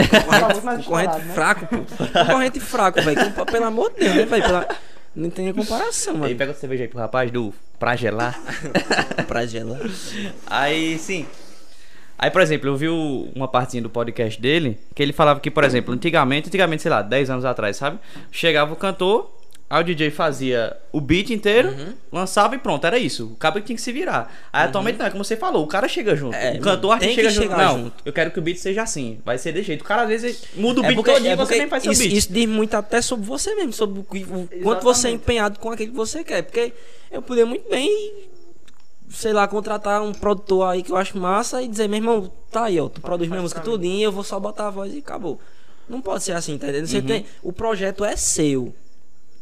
Tá 0.08 0.62
mais 0.62 0.84
Concorrente 0.84 1.16
estourado, 1.16 1.24
né? 1.24 1.34
fraco, 1.34 1.66
pô. 1.66 2.06
Concorrente 2.24 2.60
fraco, 2.60 3.02
velho. 3.02 3.34
Com- 3.34 3.44
Pelo 3.44 3.64
amor 3.64 3.90
de 3.92 4.00
Deus, 4.00 4.14
né, 4.14 4.24
velho? 4.24 4.42
Pela- 4.44 4.68
Não 5.16 5.30
tem 5.30 5.46
nem 5.46 5.54
comparação, 5.54 6.14
Aí 6.14 6.20
mano. 6.20 6.36
pega 6.36 6.52
a 6.52 6.54
cerveja 6.54 6.84
aí 6.84 6.88
pro 6.88 6.98
rapaz 7.00 7.28
do 7.30 7.52
Pra 7.76 7.96
Gelar. 7.96 8.40
pra 9.26 9.44
gelar. 9.44 9.80
Aí, 10.46 10.96
sim. 10.98 11.26
Aí, 12.18 12.30
por 12.30 12.40
exemplo, 12.42 12.68
eu 12.68 12.76
vi 12.76 12.88
uma 12.88 13.46
partezinha 13.46 13.82
do 13.82 13.88
podcast 13.90 14.40
dele 14.40 14.76
que 14.94 15.02
ele 15.02 15.12
falava 15.12 15.38
que, 15.40 15.50
por 15.50 15.62
exemplo, 15.64 15.94
antigamente, 15.94 16.48
antigamente, 16.48 16.82
sei 16.82 16.90
lá, 16.90 17.00
10 17.00 17.30
anos 17.30 17.44
atrás, 17.44 17.76
sabe? 17.76 17.98
Chegava 18.32 18.72
o 18.72 18.76
cantor, 18.76 19.30
aí 19.70 19.80
o 19.82 19.84
DJ 19.84 20.10
fazia 20.10 20.76
o 20.90 21.00
beat 21.00 21.30
inteiro, 21.30 21.68
Uhum. 21.68 21.92
lançava 22.10 22.56
e 22.56 22.58
pronto, 22.58 22.84
era 22.84 22.98
isso. 22.98 23.26
O 23.26 23.36
cabo 23.36 23.60
tinha 23.60 23.76
que 23.76 23.80
se 23.82 23.92
virar. 23.92 24.34
Aí 24.52 24.64
atualmente 24.66 24.98
não, 24.98 25.06
é 25.06 25.10
como 25.10 25.22
você 25.22 25.36
falou, 25.36 25.62
o 25.62 25.68
cara 25.68 25.86
chega 25.86 26.16
junto. 26.16 26.34
É, 26.34 26.54
o 26.54 26.60
cantor 26.60 26.92
artista 26.92 27.14
chega 27.14 27.30
junto. 27.30 27.56
Não, 27.56 27.78
junto. 27.84 28.02
eu 28.04 28.12
quero 28.12 28.30
que 28.32 28.38
o 28.40 28.42
beat 28.42 28.56
seja 28.58 28.82
assim. 28.82 29.20
Vai 29.24 29.38
ser 29.38 29.52
desse 29.52 29.66
jeito. 29.68 29.82
O 29.82 29.84
cara 29.84 30.02
às 30.02 30.08
vezes 30.08 30.42
muda 30.56 30.80
o 30.80 30.84
É 30.84 30.88
beat 30.88 30.96
porque, 30.96 31.12
todinho 31.12 31.30
é 31.30 31.34
e 31.34 31.36
você 31.36 31.58
nem 31.58 31.68
faz 31.68 31.84
seu 31.84 31.92
isso, 31.92 32.02
beat. 32.02 32.14
isso 32.16 32.32
diz 32.32 32.46
muito 32.48 32.74
até 32.74 33.00
sobre 33.00 33.26
você 33.26 33.54
mesmo, 33.54 33.72
sobre 33.72 34.00
o, 34.00 34.04
quanto 34.62 34.82
você 34.82 35.06
é 35.06 35.10
empenhado 35.12 35.60
com 35.60 35.70
aquilo 35.70 35.92
que 35.92 35.96
você 35.96 36.24
quer. 36.24 36.42
Porque 36.42 36.72
eu 37.12 37.22
poderia 37.22 37.46
muito 37.46 37.68
bem 37.70 37.92
sei 39.10 39.32
lá, 39.32 39.46
contratar 39.48 40.02
um 40.02 40.12
produtor 40.12 40.66
aí 40.68 40.82
que 40.82 40.92
eu 40.92 40.96
acho 40.96 41.16
massa 41.18 41.62
e 41.62 41.68
dizer, 41.68 41.88
meu 41.88 41.98
irmão, 41.98 42.30
tá 42.50 42.64
aí, 42.64 42.78
ó, 42.80 42.88
tu 42.88 43.00
produz 43.00 43.28
minha 43.28 43.40
música 43.42 43.60
tudinho, 43.60 44.04
eu 44.04 44.12
vou 44.12 44.24
só 44.24 44.38
botar 44.38 44.68
a 44.68 44.70
voz 44.70 44.94
e 44.94 44.98
acabou. 44.98 45.40
Não 45.88 46.00
pode 46.02 46.22
ser 46.22 46.32
assim, 46.32 46.58
tá 46.58 46.66
entendendo? 46.68 46.86
Você 46.86 47.00
tem, 47.02 47.24
o 47.42 47.52
projeto 47.52 48.04
é 48.04 48.14
seu. 48.16 48.74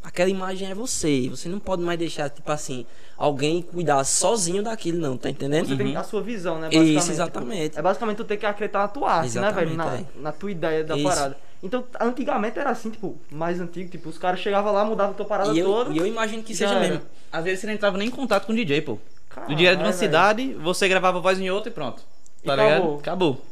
Aquela 0.02 0.30
imagem 0.30 0.70
é 0.70 0.74
você. 0.74 1.28
Você 1.28 1.48
não 1.48 1.58
pode 1.58 1.82
mais 1.82 1.98
deixar, 1.98 2.30
tipo 2.30 2.50
assim, 2.52 2.86
alguém 3.18 3.60
cuidar 3.60 4.04
sozinho 4.04 4.62
daquilo, 4.62 5.00
não, 5.00 5.16
tá 5.16 5.28
entendendo? 5.28 5.66
Você 5.66 5.76
tem 5.76 5.96
a 5.96 6.04
sua 6.04 6.22
visão, 6.22 6.60
né? 6.60 6.68
Isso, 6.68 6.78
basicamente. 6.78 7.10
exatamente. 7.10 7.64
Tipo, 7.70 7.78
é 7.80 7.82
basicamente 7.82 8.16
tu 8.18 8.24
ter 8.24 8.36
que 8.36 8.46
acreditar 8.46 8.78
na 8.82 8.88
tua 8.88 9.10
arte, 9.12 9.36
né, 9.36 9.50
velho? 9.50 9.74
Na, 9.74 9.84
Exatamente, 9.84 10.10
na 10.20 10.30
tua 10.32 10.50
ideia 10.52 10.84
da 10.84 10.94
Isso. 10.96 11.02
parada. 11.08 11.36
Então, 11.60 11.84
antigamente 12.00 12.56
era 12.56 12.70
assim, 12.70 12.90
tipo, 12.90 13.16
mais 13.32 13.60
antigo, 13.60 13.90
tipo, 13.90 14.08
os 14.08 14.16
caras 14.16 14.38
chegavam 14.38 14.72
lá, 14.72 14.84
mudavam 14.84 15.10
a 15.12 15.16
tua 15.16 15.26
parada 15.26 15.52
E 15.52 15.58
eu, 15.58 15.66
toda. 15.66 15.92
e 15.92 15.98
eu 15.98 16.06
imagino 16.06 16.40
que 16.44 16.54
seja 16.54 16.74
era. 16.74 16.80
mesmo. 16.88 17.02
Às 17.32 17.42
vezes 17.42 17.60
você 17.60 17.66
não 17.66 17.74
entrava 17.74 17.98
nem 17.98 18.06
em 18.06 18.10
contato 18.12 18.46
com 18.46 18.52
o 18.52 18.56
DJ, 18.56 18.82
pô. 18.82 18.98
Caralho, 19.36 19.52
o 19.52 19.56
dia 19.56 19.68
era 19.68 19.76
de 19.76 19.82
uma 19.84 19.90
velho. 19.92 19.98
cidade, 19.98 20.54
você 20.54 20.88
gravava 20.88 21.18
a 21.18 21.20
voz 21.20 21.38
em 21.38 21.48
outra 21.50 21.70
e 21.70 21.72
pronto. 21.72 22.02
E 22.42 22.46
Tá 22.46 22.56
ligado? 22.56 22.76
acabou. 22.76 22.98
Acabou. 22.98 23.42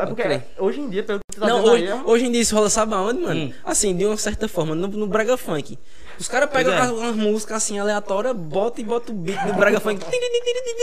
É 0.00 0.06
porque 0.06 0.22
Ok. 0.22 0.40
hoje 0.58 0.80
em 0.80 0.88
dia, 0.90 1.02
pelo 1.04 1.20
que 1.20 1.36
tu 1.36 1.40
tá 1.40 1.46
Não, 1.46 1.62
hoje, 1.64 1.84
aí, 1.84 1.88
é 1.90 1.94
um- 1.94 2.08
hoje 2.08 2.26
em 2.26 2.32
dia 2.32 2.40
isso 2.40 2.54
rola, 2.56 2.68
sabe 2.68 2.92
aonde, 2.92 3.20
mano? 3.22 3.40
Hum. 3.40 3.52
Assim, 3.64 3.96
de 3.96 4.04
uma 4.04 4.16
certa 4.16 4.48
forma, 4.48 4.74
no, 4.74 4.88
no 4.88 5.06
Brega 5.06 5.36
Funk. 5.36 5.78
Os 6.18 6.26
caras 6.28 6.50
pegam 6.50 6.72
é. 6.74 6.78
as- 6.78 6.90
umas 6.90 7.14
músicas 7.16 7.58
assim 7.58 7.78
aleatórias, 7.78 8.36
bota 8.36 8.80
e 8.80 8.84
bota 8.84 9.10
o 9.12 9.14
beat 9.14 9.40
do 9.46 9.52
Brega 9.54 9.78
Funk. 9.80 10.04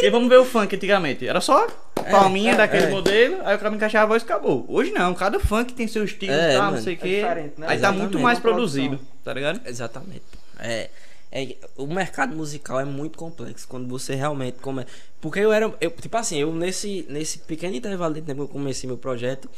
E 0.02 0.10
vamos 0.10 0.30
ver 0.30 0.38
o 0.40 0.46
funk 0.46 0.74
antigamente. 0.76 1.28
Era 1.28 1.42
só 1.42 1.68
palminha 2.10 2.54
é, 2.54 2.56
daquele 2.56 2.86
é. 2.86 2.90
modelo, 2.90 3.38
aí 3.44 3.56
o 3.56 3.60
cara 3.60 3.76
encaixava 3.76 4.06
a 4.06 4.08
voz 4.08 4.24
e 4.24 4.26
acabou. 4.26 4.66
Hoje 4.70 4.92
não, 4.92 5.14
cada 5.14 5.40
funk 5.40 5.74
tem 5.74 5.86
seu 5.88 6.04
estilo, 6.06 6.32
É, 6.34 6.54
tá, 6.56 6.64
mano. 6.64 6.78
não 6.78 6.84
sei 6.84 6.94
o 6.94 6.96
É 6.96 7.00
quê. 7.00 7.22
né? 7.22 7.42
Aí 7.44 7.52
tá 7.68 7.74
Exatamente. 7.76 8.02
muito 8.04 8.20
mais 8.20 8.40
produzido, 8.40 9.00
tá 9.24 9.34
ligado? 9.34 9.60
Exatamente. 9.66 10.24
É, 10.60 10.90
é, 11.32 11.56
o 11.76 11.86
mercado 11.88 12.36
musical 12.36 12.80
é 12.80 12.86
muito 12.86 13.18
complexo 13.18 13.68
quando 13.68 13.88
você 13.88 14.16
realmente 14.16 14.60
começa. 14.60 14.88
Porque 15.20 15.40
eu 15.40 15.52
era. 15.52 15.74
Eu, 15.82 15.92
tipo 15.92 16.16
assim, 16.18 16.38
eu 16.38 16.54
nesse, 16.54 17.06
nesse 17.10 17.40
pequeno 17.40 17.76
intervalo 17.76 18.14
de 18.14 18.22
tempo 18.22 18.36
que 18.46 18.50
eu 18.50 18.54
comecei 18.54 18.88
meu 18.88 18.98
projeto, 18.98 19.50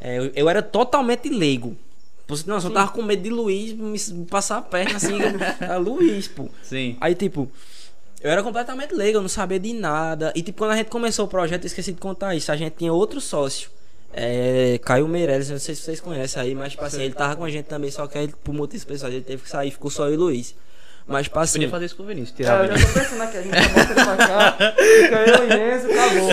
é, 0.00 0.18
eu, 0.18 0.32
eu 0.34 0.48
era 0.48 0.62
totalmente 0.62 1.28
leigo. 1.28 1.76
Por- 2.26 2.44
Nossa, 2.46 2.68
eu 2.68 2.72
tava 2.72 2.90
com 2.90 3.02
medo 3.02 3.22
de 3.22 3.30
Luiz 3.30 3.72
me 3.74 4.24
passar 4.26 4.58
a 4.58 4.62
perna 4.62 4.96
assim. 4.96 5.18
a 5.70 5.76
Luiz, 5.76 6.26
pô. 6.26 6.48
Sim. 6.62 6.96
Aí, 7.00 7.14
tipo, 7.14 7.50
eu 8.20 8.30
era 8.30 8.42
completamente 8.42 8.94
leigo, 8.94 9.18
eu 9.18 9.22
não 9.22 9.28
sabia 9.28 9.60
de 9.60 9.72
nada. 9.74 10.32
E, 10.34 10.42
tipo, 10.42 10.58
quando 10.58 10.70
a 10.72 10.76
gente 10.76 10.88
começou 10.88 11.26
o 11.26 11.28
projeto, 11.28 11.64
eu 11.64 11.66
esqueci 11.66 11.92
de 11.92 12.00
contar 12.00 12.34
isso. 12.34 12.50
A 12.50 12.56
gente 12.56 12.74
tinha 12.76 12.92
outro 12.92 13.20
sócio. 13.20 13.70
É, 14.16 14.78
Caio 14.84 15.06
Meirelles, 15.08 15.50
não 15.50 15.58
sei 15.58 15.74
se 15.74 15.82
vocês 15.82 16.00
conhecem 16.00 16.40
aí, 16.40 16.54
mas, 16.54 16.72
tipo 16.72 16.84
assim, 16.84 17.02
ele 17.02 17.14
tava 17.14 17.34
com 17.36 17.44
a 17.44 17.50
gente 17.50 17.66
também, 17.66 17.90
só 17.90 18.06
que 18.06 18.16
aí, 18.16 18.28
por 18.28 18.54
motivos 18.54 18.84
pessoais, 18.84 19.12
ele 19.12 19.24
teve 19.24 19.42
que 19.42 19.48
sair, 19.50 19.70
ficou 19.72 19.90
só 19.90 20.06
eu 20.06 20.14
e 20.14 20.16
Luiz. 20.16 20.54
Mas, 21.06 21.24
tipo 21.24 21.38
assim, 21.38 21.52
Podia 21.58 21.68
fazer 21.70 21.84
isso 21.84 21.96
com 21.96 22.02
o 22.02 22.06
Vinícius, 22.06 22.32
É, 22.40 22.42
tirar 22.42 22.60
o 22.62 22.64
eu 22.64 22.78
já 22.78 22.86
tô 22.86 22.92
pensando 22.94 23.22
aqui, 23.22 23.36
a 23.36 23.42
gente 23.42 23.54
já 23.54 23.68
bota 23.68 23.92
ele 23.92 23.94
pra 23.94 24.16
cá, 24.16 24.52
fica 24.52 25.16
eu 25.26 25.48
e 25.48 25.74
Enzo, 25.74 25.90
acabou. 25.92 26.28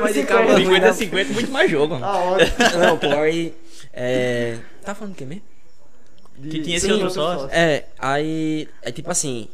vai 0.00 0.12
de 0.12 0.16
50 0.16 0.26
cabo 0.26 0.48
50. 0.54 0.58
50 0.60 0.92
50 0.92 1.32
muito 1.32 1.50
mais 1.50 1.70
jogo, 1.70 1.94
mano. 1.98 2.06
Tá 2.06 2.18
ótimo. 2.18 2.78
não, 2.78 2.98
pô, 2.98 3.06
aí. 3.08 3.54
É. 3.92 4.58
Tá 4.84 4.94
falando 4.94 5.14
o 5.14 5.16
que 5.16 5.24
mesmo? 5.24 5.42
Que 6.42 6.60
tinha 6.60 6.76
esse 6.76 6.90
outro 6.92 7.10
sócio. 7.10 7.48
É, 7.50 7.84
aí. 7.98 8.68
É 8.82 8.92
tipo 8.92 9.10
assim. 9.10 9.48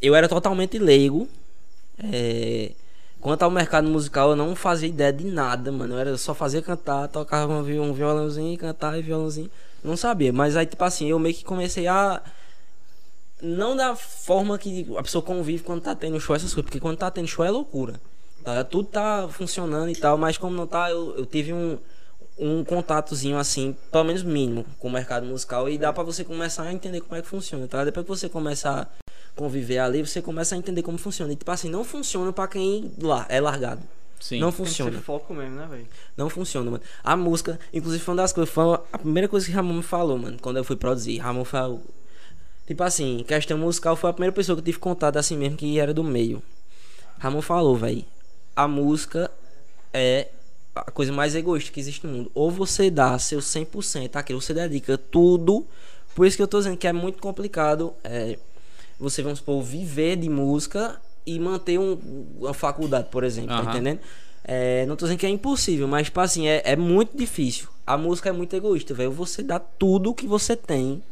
Eu 0.00 0.14
era 0.14 0.28
totalmente 0.28 0.78
leigo. 0.78 1.28
É, 2.12 2.72
quanto 3.20 3.42
ao 3.42 3.50
mercado 3.50 3.88
musical, 3.88 4.30
eu 4.30 4.36
não 4.36 4.54
fazia 4.54 4.88
ideia 4.88 5.12
de 5.12 5.24
nada, 5.24 5.72
mano. 5.72 5.94
Eu 5.94 5.98
era 5.98 6.16
só 6.16 6.34
fazia 6.34 6.62
cantar, 6.62 7.08
tocava 7.08 7.52
um 7.52 7.82
um 7.82 7.92
violãozinho, 7.92 8.56
cantar 8.58 8.98
e 8.98 9.02
violãozinho. 9.02 9.50
Não 9.82 9.96
sabia. 9.96 10.32
Mas 10.32 10.56
aí, 10.56 10.66
tipo 10.66 10.82
assim, 10.84 11.08
eu 11.08 11.18
meio 11.18 11.34
que 11.34 11.44
comecei 11.44 11.86
a. 11.86 12.20
Não 13.42 13.76
da 13.76 13.94
forma 13.94 14.58
que 14.58 14.86
a 14.96 15.02
pessoa 15.02 15.22
convive 15.22 15.62
quando 15.62 15.82
tá 15.82 15.94
tendo 15.94 16.18
show, 16.20 16.34
essas 16.34 16.54
coisas. 16.54 16.64
Porque 16.64 16.80
quando 16.80 16.96
tá 16.96 17.10
tendo 17.10 17.28
show 17.28 17.44
é 17.44 17.50
loucura. 17.50 18.00
Tá? 18.42 18.62
Tudo 18.64 18.88
tá 18.88 19.28
funcionando 19.30 19.90
e 19.90 19.96
tal, 19.96 20.16
mas 20.16 20.38
como 20.38 20.56
não 20.56 20.66
tá, 20.66 20.90
eu, 20.90 21.16
eu 21.16 21.26
tive 21.26 21.52
um, 21.52 21.78
um 22.38 22.64
contatozinho 22.64 23.36
assim, 23.38 23.76
pelo 23.90 24.04
menos 24.04 24.22
mínimo, 24.22 24.64
com 24.78 24.88
o 24.88 24.90
mercado 24.90 25.26
musical 25.26 25.68
e 25.68 25.76
dá 25.76 25.92
pra 25.92 26.02
você 26.04 26.22
começar 26.22 26.62
a 26.62 26.72
entender 26.72 27.00
como 27.00 27.16
é 27.16 27.22
que 27.22 27.28
funciona, 27.28 27.66
tá? 27.66 27.84
Depois 27.84 28.06
que 28.06 28.14
você 28.14 28.28
começa 28.28 28.70
a 28.70 28.86
conviver 29.34 29.78
ali, 29.78 30.06
você 30.06 30.22
começa 30.22 30.54
a 30.54 30.58
entender 30.58 30.82
como 30.82 30.96
funciona. 30.96 31.32
E 31.32 31.36
tipo 31.36 31.50
assim, 31.50 31.68
não 31.68 31.82
funciona 31.84 32.32
pra 32.32 32.46
quem 32.46 32.92
lá 33.02 33.26
é 33.28 33.40
largado. 33.40 33.82
Sim. 34.20 34.40
Não 34.40 34.50
Tem 34.50 34.60
que 34.60 34.68
funciona. 34.68 34.92
ser 34.92 35.02
foco 35.02 35.34
mesmo, 35.34 35.56
né, 35.56 35.66
velho? 35.68 35.86
Não 36.16 36.30
funciona, 36.30 36.70
mano. 36.70 36.82
A 37.04 37.16
música, 37.16 37.58
inclusive, 37.72 38.02
foi 38.02 38.14
uma 38.14 38.22
das 38.22 38.32
coisas. 38.32 38.52
Foi 38.52 38.80
a 38.92 38.98
primeira 38.98 39.28
coisa 39.28 39.44
que 39.44 39.52
Ramon 39.52 39.74
me 39.74 39.82
falou, 39.82 40.16
mano, 40.18 40.38
quando 40.40 40.56
eu 40.56 40.64
fui 40.64 40.76
produzir. 40.76 41.18
Ramon 41.18 41.44
falou. 41.44 41.82
Tipo 42.66 42.82
assim, 42.82 43.24
questão 43.26 43.56
musical 43.58 43.94
foi 43.94 44.10
a 44.10 44.12
primeira 44.12 44.32
pessoa 44.32 44.56
que 44.56 44.60
eu 44.60 44.64
tive 44.64 44.78
contato 44.78 45.16
assim 45.16 45.36
mesmo, 45.36 45.56
que 45.56 45.78
era 45.78 45.94
do 45.94 46.02
meio. 46.02 46.42
Ramon 47.18 47.40
falou, 47.40 47.76
velho. 47.76 48.04
A 48.54 48.66
música 48.66 49.30
é 49.92 50.28
a 50.74 50.90
coisa 50.90 51.12
mais 51.12 51.34
egoísta 51.34 51.70
que 51.70 51.80
existe 51.80 52.06
no 52.06 52.12
mundo. 52.12 52.30
Ou 52.34 52.50
você 52.50 52.90
dá 52.90 53.18
seu 53.18 53.40
100% 53.40 54.16
àquilo, 54.16 54.40
você 54.40 54.52
dedica 54.52 54.98
tudo. 54.98 55.66
Por 56.14 56.26
isso 56.26 56.36
que 56.36 56.42
eu 56.42 56.48
tô 56.48 56.58
dizendo 56.58 56.76
que 56.76 56.86
é 56.86 56.92
muito 56.92 57.20
complicado. 57.20 57.94
É, 58.02 58.38
você, 58.98 59.22
vamos 59.22 59.38
supor, 59.38 59.62
viver 59.62 60.16
de 60.16 60.28
música 60.28 61.00
e 61.24 61.38
manter 61.38 61.78
um, 61.78 61.98
uma 62.38 62.54
faculdade, 62.54 63.08
por 63.10 63.24
exemplo, 63.24 63.48
tá 63.48 63.58
Aham. 63.58 63.70
entendendo? 63.70 64.00
É, 64.42 64.86
não 64.86 64.96
tô 64.96 65.06
dizendo 65.06 65.18
que 65.18 65.26
é 65.26 65.28
impossível, 65.28 65.88
mas, 65.88 66.06
tipo 66.06 66.20
assim, 66.20 66.46
é, 66.46 66.62
é 66.64 66.76
muito 66.76 67.16
difícil. 67.16 67.68
A 67.86 67.98
música 67.98 68.28
é 68.28 68.32
muito 68.32 68.54
egoísta, 68.54 68.94
velho. 68.94 69.10
Você 69.12 69.42
dá 69.42 69.58
tudo 69.58 70.14
que 70.14 70.26
você 70.26 70.56
tem, 70.56 71.02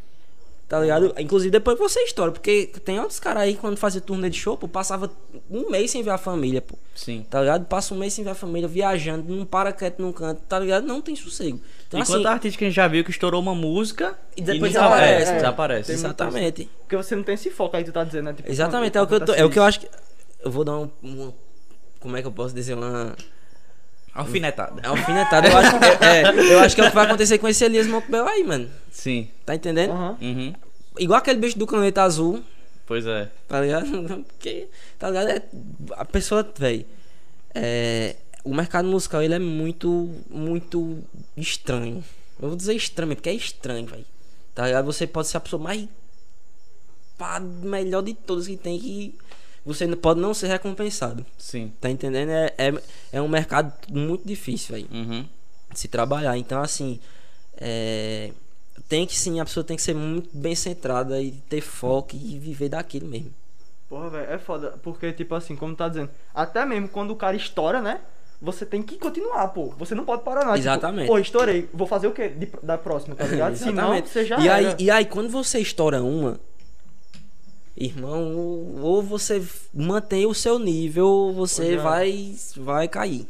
tá 0.69 0.81
ligado? 0.81 1.15
Inclusive 1.19 1.51
depois 1.51 1.79
você 1.79 2.01
estoura, 2.01 2.33
porque 2.33 2.71
tem 2.85 2.99
outros 2.99 3.21
caras 3.21 3.43
aí, 3.43 3.55
quando 3.55 3.77
fazia 3.77 4.01
turnê 4.01 4.31
de 4.31 4.39
show, 4.39 4.57
pô, 4.57 4.67
passava 4.67 5.11
um 5.51 5.71
mês 5.71 5.91
sem 5.91 6.03
ver 6.03 6.11
a 6.11 6.19
família, 6.19 6.61
pô. 6.63 6.77
Sim. 6.95 7.25
Tá 7.29 7.41
ligado? 7.41 7.67
Passa 7.67 7.95
um 7.95 7.99
mês 7.99 8.13
sem 8.15 8.25
ver 8.25 8.31
a 8.31 8.35
família, 8.35 8.67
viajando, 8.69 9.35
não 9.35 9.45
para 9.45 9.73
quieto 9.73 10.01
num 10.01 10.13
canto, 10.13 10.41
tá 10.49 10.59
ligado? 10.59 10.87
Não 10.87 11.01
tem 11.03 11.15
sossego. 11.15 11.61
Então, 11.87 11.99
e 11.99 12.03
assim, 12.03 12.13
quanto 12.13 12.27
artista 12.29 12.59
que 12.59 12.65
a 12.65 12.69
gente 12.69 12.77
já 12.77 12.89
viu 12.89 13.05
que 13.05 13.11
estourou 13.11 13.41
uma 13.41 13.55
música 13.55 14.19
E 14.37 14.43
depois 14.43 14.73
desaparece. 14.73 14.73
desaparece. 14.73 15.31
É, 15.31 15.33
É. 15.33 15.37
desaparece. 15.37 15.93
Exatamente. 15.93 16.71
Porque 16.81 16.97
você 16.97 17.15
não 17.17 17.23
tem 17.23 17.35
esse 17.35 17.51
foco 17.51 17.77
aí, 17.77 17.85
tu 17.85 17.93
tá 17.93 18.03
dizendo, 18.05 18.25
né? 18.27 18.33
Tipo, 18.33 18.51
Exatamente, 18.51 18.97
é 18.97 19.03
o 19.03 19.07
que 19.07 19.15
eu 19.15 19.21
tô, 19.25 19.33
é 19.35 19.45
o 19.45 19.51
que 19.51 19.59
eu 19.59 19.63
acho 19.65 19.81
que. 19.81 19.89
Eu 20.43 20.51
vou 20.51 20.65
dar 20.65 20.77
um. 20.79 20.91
um- 21.03 21.33
como 22.01 22.17
é 22.17 22.21
que 22.23 22.27
eu 22.29 22.33
posso 22.33 22.55
dizer? 22.55 22.75
Uma. 22.75 23.15
Alfinetada. 24.15 24.81
É 24.83 24.87
alfinetada. 24.87 25.49
Eu 25.49 25.57
acho, 25.57 25.79
que, 25.79 25.85
é, 25.85 26.23
é, 26.23 26.53
eu 26.55 26.61
acho 26.61 26.75
que 26.75 26.81
é 26.81 26.85
o 26.85 26.89
que 26.89 26.95
vai 26.95 27.05
acontecer 27.05 27.39
com 27.39 27.49
esse 27.49 27.65
Elias 27.65 27.87
Montbel 27.87 28.27
aí, 28.29 28.45
mano. 28.45 28.71
Sim. 28.93 29.29
Tá 29.45 29.55
entendendo? 29.55 29.91
Aham. 29.91 30.17
Uhum. 30.21 30.55
Igual 30.99 31.19
aquele 31.19 31.41
bicho 31.41 31.59
do 31.59 31.67
caneta 31.67 32.03
azul, 32.03 32.43
Pois 32.87 33.07
é. 33.07 33.31
tá 33.49 33.61
ligado? 33.61 33.87
Porque, 34.25 34.69
tá 34.99 35.09
ligado? 35.09 35.31
É, 35.31 35.43
a 35.93 36.05
pessoa, 36.05 36.49
velho. 36.57 36.85
É, 37.55 38.17
o 38.45 38.55
mercado 38.55 38.87
musical 38.87 39.23
ele 39.23 39.35
é 39.35 39.39
muito, 39.39 40.11
muito 40.29 41.03
estranho. 41.37 42.05
Eu 42.41 42.49
vou 42.49 42.57
dizer 42.57 42.75
estranho, 42.75 43.15
porque 43.15 43.31
é 43.31 43.33
estranho, 43.33 43.87
velho. 43.87 44.05
Tá 44.55 44.67
ligado? 44.67 44.85
Você 44.85 45.07
pode 45.07 45.29
ser 45.29 45.39
a 45.39 45.41
pessoa 45.41 45.63
mais 45.63 45.89
pá, 47.17 47.41
melhor 47.41 48.03
de 48.03 48.13
todas 48.13 48.47
que 48.47 48.57
tem 48.57 48.79
que 48.79 49.15
você 49.65 49.87
não- 49.87 49.97
pode 49.97 50.21
não 50.21 50.35
ser 50.35 50.49
recompensado. 50.49 51.25
Sim. 51.39 51.73
Tá 51.81 51.89
entendendo? 51.91 52.31
É, 52.31 52.53
é, 52.59 52.75
é 53.13 53.23
um 53.23 53.29
mercado 53.29 53.73
muito 53.91 54.27
difícil, 54.27 54.75
velho 54.75 54.89
Uhum. 54.93 55.25
se 55.75 55.89
trabalhar. 55.89 56.37
Então, 56.37 56.61
assim, 56.63 57.01
é, 57.57 58.31
tem 58.89 59.07
que 59.07 59.17
sim, 59.19 59.41
a 59.41 59.45
pessoa 59.45 59.65
tem 59.65 59.77
que 59.77 59.83
ser 59.83 59.95
muito 59.95 60.29
bem 60.33 60.55
centrada 60.55 61.21
e 61.21 61.31
ter 61.33 61.61
foco 61.61 62.15
e 62.15 62.39
viver 62.39 62.69
daquilo 62.69 63.07
mesmo. 63.09 63.33
Porra, 63.89 64.11
velho, 64.11 64.31
é 64.33 64.39
foda. 64.39 64.75
Porque, 64.83 65.13
tipo 65.13 65.35
assim, 65.35 65.55
como 65.57 65.75
tá 65.77 65.89
dizendo, 65.89 66.11
até 66.35 66.65
mesmo 66.65 66.89
quando 66.89 67.11
o 67.13 67.17
cara 67.17 67.37
estoura, 67.37 67.81
né? 67.81 68.01
Você 68.43 68.67
tem 68.67 68.83
que 68.83 68.97
continuar, 68.99 69.49
pô. 69.49 69.73
Você 69.79 69.95
não 69.95 70.05
pode 70.05 70.23
parar, 70.23 70.45
não. 70.45 70.55
Exatamente. 70.57 71.03
Tipo, 71.05 71.13
pô, 71.15 71.19
estourei. 71.19 71.69
Vou 71.73 71.87
fazer 71.87 72.09
o 72.09 72.13
quê 72.13 72.29
de- 72.29 72.51
da 72.63 72.77
próxima, 72.77 73.15
tá 73.15 73.25
ligado? 73.25 73.57
Senão, 73.57 73.95
Exatamente. 73.97 74.09
você 74.09 74.25
já 74.25 74.39
e, 74.39 74.49
aí, 74.49 74.75
e 74.81 74.91
aí, 74.91 75.05
quando 75.07 75.31
você 75.31 75.61
estoura 75.61 76.03
uma, 76.03 76.39
irmão, 77.77 78.37
ou- 78.81 79.03
você 79.03 79.43
mantém 79.73 80.27
o 80.27 80.35
seu 80.35 80.59
nível, 80.59 81.07
ou 81.07 81.33
você 81.33 81.75
já- 81.75 81.83
vai, 81.83 82.35
vai 82.57 82.89
cair. 82.89 83.27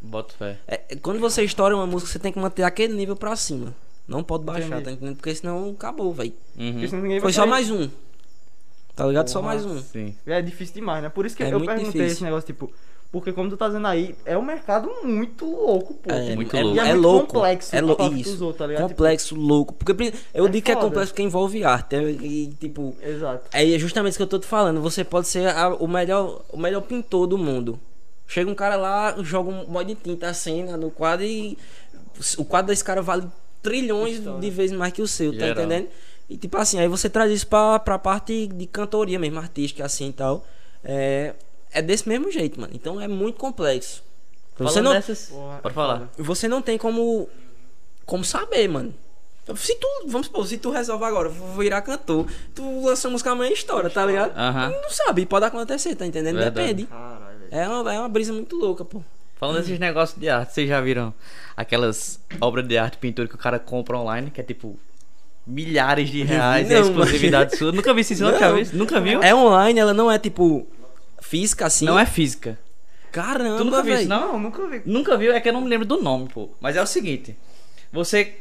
Bota 0.00 0.34
fé. 0.34 0.58
É, 0.66 0.96
quando 0.96 1.18
você 1.20 1.42
estoura 1.42 1.74
uma 1.74 1.86
música, 1.86 2.10
você 2.12 2.18
tem 2.18 2.32
que 2.32 2.38
manter 2.38 2.62
aquele 2.62 2.94
nível 2.94 3.16
pra 3.16 3.34
cima. 3.36 3.74
Não 4.06 4.22
pode 4.22 4.44
baixar, 4.44 4.82
tá 4.82 4.92
entendendo? 4.92 5.16
Porque 5.16 5.34
senão 5.34 5.70
acabou, 5.70 6.12
velho. 6.12 6.34
Uhum. 6.58 6.72
Porque 6.72 6.88
senão 6.88 7.02
ninguém 7.02 7.18
vai 7.20 7.22
Foi 7.22 7.32
só 7.32 7.46
mais 7.46 7.70
um. 7.70 7.88
Tá 8.94 9.06
ligado? 9.06 9.28
Só 9.28 9.40
Porra. 9.40 9.54
mais 9.54 9.64
um. 9.66 9.80
Sim. 9.82 10.14
É 10.26 10.40
difícil 10.42 10.74
demais, 10.74 11.02
né? 11.02 11.08
Por 11.08 11.24
isso 11.26 11.34
que 11.36 11.42
É 11.42 11.46
eu 11.46 11.58
perguntei 11.58 11.84
difícil. 11.84 12.04
esse 12.06 12.22
negócio, 12.22 12.46
tipo. 12.46 12.70
Porque 13.14 13.32
como 13.32 13.48
tu 13.48 13.56
tá 13.56 13.68
dizendo 13.68 13.86
aí, 13.86 14.12
é 14.24 14.36
um 14.36 14.42
mercado 14.42 14.90
muito 15.04 15.44
louco, 15.46 15.94
pô. 15.94 16.10
É, 16.12 16.22
Tipo, 16.24 16.34
muito 16.36 16.56
é, 16.56 16.62
louco. 16.64 16.76
E 16.76 16.80
é, 16.80 16.82
é 16.82 16.92
muito 16.94 17.02
louco. 17.06 17.26
complexo. 17.34 17.76
É 17.76 17.80
louco. 17.80 18.02
Isso. 18.12 18.30
usou, 18.34 18.52
tá 18.52 18.66
ligado? 18.66 18.88
complexo, 18.88 19.36
louco. 19.36 19.72
Porque 19.72 19.92
eu 20.34 20.46
É 20.46 20.48
digo 20.50 20.64
que 20.66 20.72
é 20.72 20.74
foda. 20.74 20.86
complexo 20.88 21.12
porque 21.12 21.22
envolve 21.22 21.62
arte. 21.62 21.94
É, 21.94 22.02
e, 22.10 22.48
tipo, 22.58 22.96
exato. 23.00 23.44
é 23.52 23.78
justamente 23.78 24.10
isso 24.10 24.18
que 24.18 24.24
eu 24.24 24.26
tô 24.26 24.40
te 24.40 24.46
falando. 24.46 24.80
Você 24.80 25.04
pode 25.04 25.28
ser 25.28 25.46
a- 25.48 25.68
o, 25.76 25.86
melhor, 25.86 26.42
o 26.50 26.56
melhor 26.58 26.80
pintor 26.80 27.28
do 27.28 27.38
mundo. 27.38 27.78
Chega 28.26 28.50
um 28.50 28.54
cara 28.54 28.74
lá, 28.74 29.14
joga 29.22 29.48
um 29.50 29.64
molde 29.68 29.94
de 29.94 30.00
tinta 30.00 30.28
assim 30.28 30.64
no 30.64 30.90
quadro 30.90 31.24
e 31.24 31.56
o 32.36 32.44
quadro 32.44 32.72
desse 32.72 32.82
cara 32.82 33.00
vale 33.00 33.28
trilhões 33.62 34.16
História. 34.18 34.40
de 34.40 34.50
vezes 34.50 34.76
mais 34.76 34.92
que 34.92 35.00
o 35.02 35.06
seu, 35.06 35.32
tá 35.32 35.38
Geral. 35.46 35.64
entendendo? 35.64 35.88
E 36.28 36.36
tipo 36.36 36.56
assim, 36.56 36.80
aí 36.80 36.88
você 36.88 37.08
traz 37.08 37.30
isso 37.30 37.46
pra, 37.46 37.78
pra 37.78 37.96
parte 37.96 38.48
de 38.48 38.66
cantoria 38.66 39.20
mesmo, 39.20 39.38
artística 39.38 39.84
assim 39.84 40.08
e 40.08 40.12
tal. 40.12 40.44
É, 40.82 41.34
é 41.74 41.82
desse 41.82 42.08
mesmo 42.08 42.30
jeito, 42.30 42.60
mano. 42.60 42.72
Então 42.74 43.00
é 43.00 43.06
muito 43.08 43.38
complexo. 43.38 44.02
Você 44.56 44.74
Falando 44.74 44.84
não, 44.84 44.92
dessas. 44.92 45.26
Porra, 45.26 45.58
Pode 45.60 45.72
é 45.72 45.74
falar. 45.74 46.10
você 46.16 46.48
não 46.48 46.62
tem 46.62 46.78
como 46.78 47.28
como 48.06 48.24
saber, 48.24 48.68
mano. 48.68 48.94
Se 49.56 49.74
tu, 49.74 49.86
vamos 50.06 50.26
supor, 50.26 50.46
se 50.46 50.56
tu 50.56 50.70
resolve 50.70 51.04
agora, 51.04 51.28
vou 51.28 51.56
virar 51.58 51.82
cantor, 51.82 52.26
tu 52.54 52.86
lança 52.86 53.08
a 53.08 53.10
música 53.10 53.30
amanhã 53.30 53.50
e 53.50 53.54
estoura, 53.54 53.90
tá 53.90 54.06
ligado? 54.06 54.32
Não 54.34 54.88
sabe, 54.88 55.26
pode 55.26 55.44
acontecer, 55.44 55.94
tá 55.94 56.06
entendendo? 56.06 56.38
Verdade. 56.38 56.68
Depende. 56.68 56.86
Caralho. 56.86 57.44
É 57.50 57.68
uma, 57.68 57.94
é 57.94 57.98
uma 57.98 58.08
brisa 58.08 58.32
muito 58.32 58.56
louca, 58.56 58.86
pô. 58.86 59.02
Falando 59.36 59.56
desses 59.56 59.78
negócios 59.78 60.18
de 60.18 60.30
arte, 60.30 60.54
vocês 60.54 60.66
já 60.68 60.80
viram 60.80 61.12
aquelas 61.54 62.18
obras 62.40 62.66
de 62.66 62.78
arte, 62.78 62.96
pintura 62.96 63.28
que 63.28 63.34
o 63.34 63.38
cara 63.38 63.58
compra 63.58 63.98
online, 63.98 64.30
que 64.30 64.40
é 64.40 64.44
tipo 64.44 64.78
milhares 65.46 66.08
de 66.08 66.22
reais, 66.22 66.70
é 66.70 66.80
Não, 66.80 66.86
exclusividade 66.88 67.56
sua. 67.58 67.70
Nunca 67.70 67.92
vi 67.92 68.00
isso, 68.00 68.24
nunca 68.24 68.48
Não. 68.48 68.56
vi. 68.56 68.76
Nunca 68.76 69.00
viu? 69.00 69.22
É 69.22 69.34
online, 69.34 69.78
ela 69.78 69.92
não 69.92 70.10
é 70.10 70.18
tipo 70.18 70.66
física 71.24 71.66
assim. 71.66 71.84
Não 71.84 71.98
é 71.98 72.06
física. 72.06 72.58
Caramba, 73.10 73.58
Tu 73.58 73.64
nunca 73.64 73.82
viu 73.82 73.94
isso, 73.96 74.08
não? 74.08 74.32
Não, 74.32 74.38
nunca 74.40 74.66
vi. 74.66 74.82
Nunca 74.84 75.16
viu, 75.16 75.32
é 75.32 75.40
que 75.40 75.48
eu 75.48 75.52
não 75.52 75.60
me 75.60 75.68
lembro 75.68 75.86
do 75.86 76.02
nome, 76.02 76.28
pô. 76.32 76.50
Mas 76.60 76.76
é 76.76 76.82
o 76.82 76.86
seguinte: 76.86 77.36
você 77.92 78.34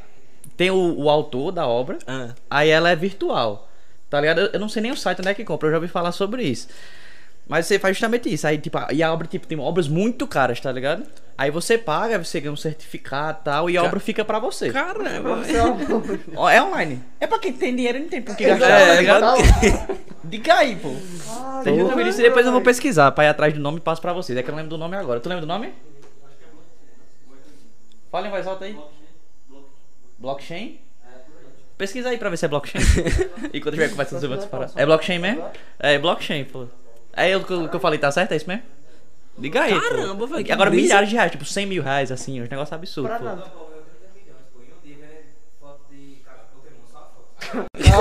tem 0.58 0.72
o, 0.72 0.96
o 1.00 1.10
autor 1.10 1.52
da 1.52 1.68
obra, 1.68 1.98
Ah. 2.08 2.30
aí 2.50 2.70
ela 2.70 2.90
é 2.90 2.96
virtual. 2.96 3.70
Tá 4.10 4.20
ligado? 4.20 4.42
Eu- 4.42 4.50
Eu 4.54 4.60
não 4.60 4.70
sei 4.70 4.82
nem 4.82 4.92
o 4.92 4.98
site 4.98 5.20
onde 5.20 5.30
é 5.30 5.34
que 5.34 5.44
compra, 5.44 5.68
eu 5.68 5.72
já 5.72 5.78
ouvi 5.78 5.88
falar 5.88 6.12
sobre 6.12 6.44
isso. 6.44 6.68
Mas 7.48 7.66
você 7.66 7.78
faz 7.78 7.96
justamente 7.96 8.34
isso. 8.34 8.48
Aí, 8.48 8.58
tipo, 8.58 8.78
e 8.92 9.04
a 9.04 9.12
obra, 9.14 9.28
tipo, 9.28 9.46
tem 9.46 9.60
obras 9.60 9.88
muito 9.88 10.26
caras, 10.26 10.60
tá 10.60 10.72
ligado? 10.72 11.04
Aí 11.38 11.52
você 11.52 11.78
paga, 11.78 12.18
você 12.24 12.40
ganha 12.40 12.54
um 12.54 12.56
certificado 12.58 13.40
e 13.42 13.44
tal, 13.44 13.70
e 13.70 13.78
a 13.78 13.82
Ca- 13.82 13.88
obra 13.88 14.00
fica 14.00 14.24
pra 14.24 14.40
você. 14.40 14.72
Caramba, 14.72 15.38
Você 15.38 15.58
é 15.58 15.62
Ó, 16.36 16.50
É 16.50 16.62
online. 16.64 17.02
É 17.20 17.28
pra 17.28 17.40
quem 17.40 17.52
tem 17.52 17.76
dinheiro 17.76 17.98
e 17.98 18.02
não 18.02 18.08
tem 18.10 18.22
por 18.22 18.36
que 18.38 18.46
É, 18.46 18.50
gastar, 18.50 18.70
é, 18.80 18.88
tá 18.96 19.00
ligado? 19.02 19.22
tá- 19.22 19.96
Diga 20.24 20.54
aí, 20.56 20.76
pô. 20.78 20.90
Vocês 20.90 21.78
nunca 21.78 21.96
viram 21.96 22.10
isso? 22.10 22.22
Depois 22.22 22.46
eu 22.46 22.52
vou 22.52 22.62
pesquisar 22.62 23.12
pra 23.12 23.26
ir 23.26 23.28
atrás 23.28 23.54
do 23.54 23.60
nome 23.60 23.78
e 23.80 23.82
passo 23.82 24.02
pra 24.02 24.14
vocês. 24.14 24.38
É 24.38 24.42
que 24.42 24.50
eu 24.50 24.54
não 24.54 24.58
lembro 24.58 24.70
do 24.70 24.78
nome 24.78 24.96
agora. 24.96 25.20
Tu 25.20 25.28
lembra 25.28 25.42
do 25.42 25.48
nome? 25.48 25.74
Fala 28.10 28.28
em 28.28 28.32
voz 28.32 28.48
alta 28.48 28.66
aí. 28.66 28.78
Blockchain? 30.18 30.80
Pesquisa 31.78 32.10
aí 32.10 32.18
pra 32.18 32.30
ver 32.30 32.38
se 32.38 32.46
é 32.46 32.48
blockchain. 32.48 32.82
e 33.52 33.60
quando 33.60 33.74
tiver 33.74 33.90
conversando 33.90 34.20
sobre 34.22 34.36
outras 34.36 34.50
paradas. 34.50 34.78
É 34.78 34.86
blockchain 34.86 35.20
mesmo? 35.20 35.44
É 35.80 35.98
blockchain, 36.00 36.46
pô. 36.46 36.68
É 37.16 37.38
o 37.38 37.44
que 37.44 37.54
eu, 37.54 37.70
que 37.70 37.76
eu 37.76 37.80
falei, 37.80 38.00
tá 38.00 38.12
certo? 38.12 38.32
É 38.32 38.36
isso 38.36 38.48
mesmo? 38.48 38.64
Liga 39.38 39.62
aí. 39.64 39.80
Caramba, 39.80 40.28
velho, 40.28 40.54
Agora 40.54 40.70
brisa. 40.70 40.84
milhares 40.84 41.10
de 41.10 41.16
reais, 41.16 41.32
tipo 41.32 41.46
100 41.46 41.66
mil 41.66 41.82
reais, 41.84 42.12
assim, 42.12 42.42
uns 42.42 42.50
negócios 42.50 42.74
absurdos, 42.74 43.10
Pra 43.10 43.20
pô. 43.20 43.26
nada. 43.26 43.52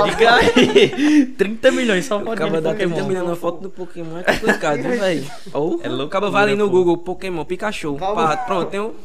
Liga 0.05 0.35
aí. 0.35 1.25
30 1.37 1.71
milhões 1.71 2.05
só 2.05 2.19
pode 2.19 2.41
Acaba 2.41 2.59
dar 2.61 2.75
30 2.75 2.89
Pokémon. 2.89 3.07
milhões 3.07 3.27
na 3.29 3.35
foto 3.35 3.61
do 3.61 3.69
Pokémon 3.69 4.17
é 4.19 4.23
complicado, 4.23 4.81
velho? 4.81 5.25
Ou 5.53 5.79
É 5.83 5.87
loucura, 5.87 6.05
acaba 6.05 6.29
vai 6.31 6.43
ali 6.43 6.55
no. 6.55 6.69
Google, 6.69 6.97
Pokémon, 6.97 7.45
Pikachu. 7.45 7.95
Pá, 7.97 8.37
pronto, 8.37 8.69
tem 8.69 8.79
o, 8.79 8.95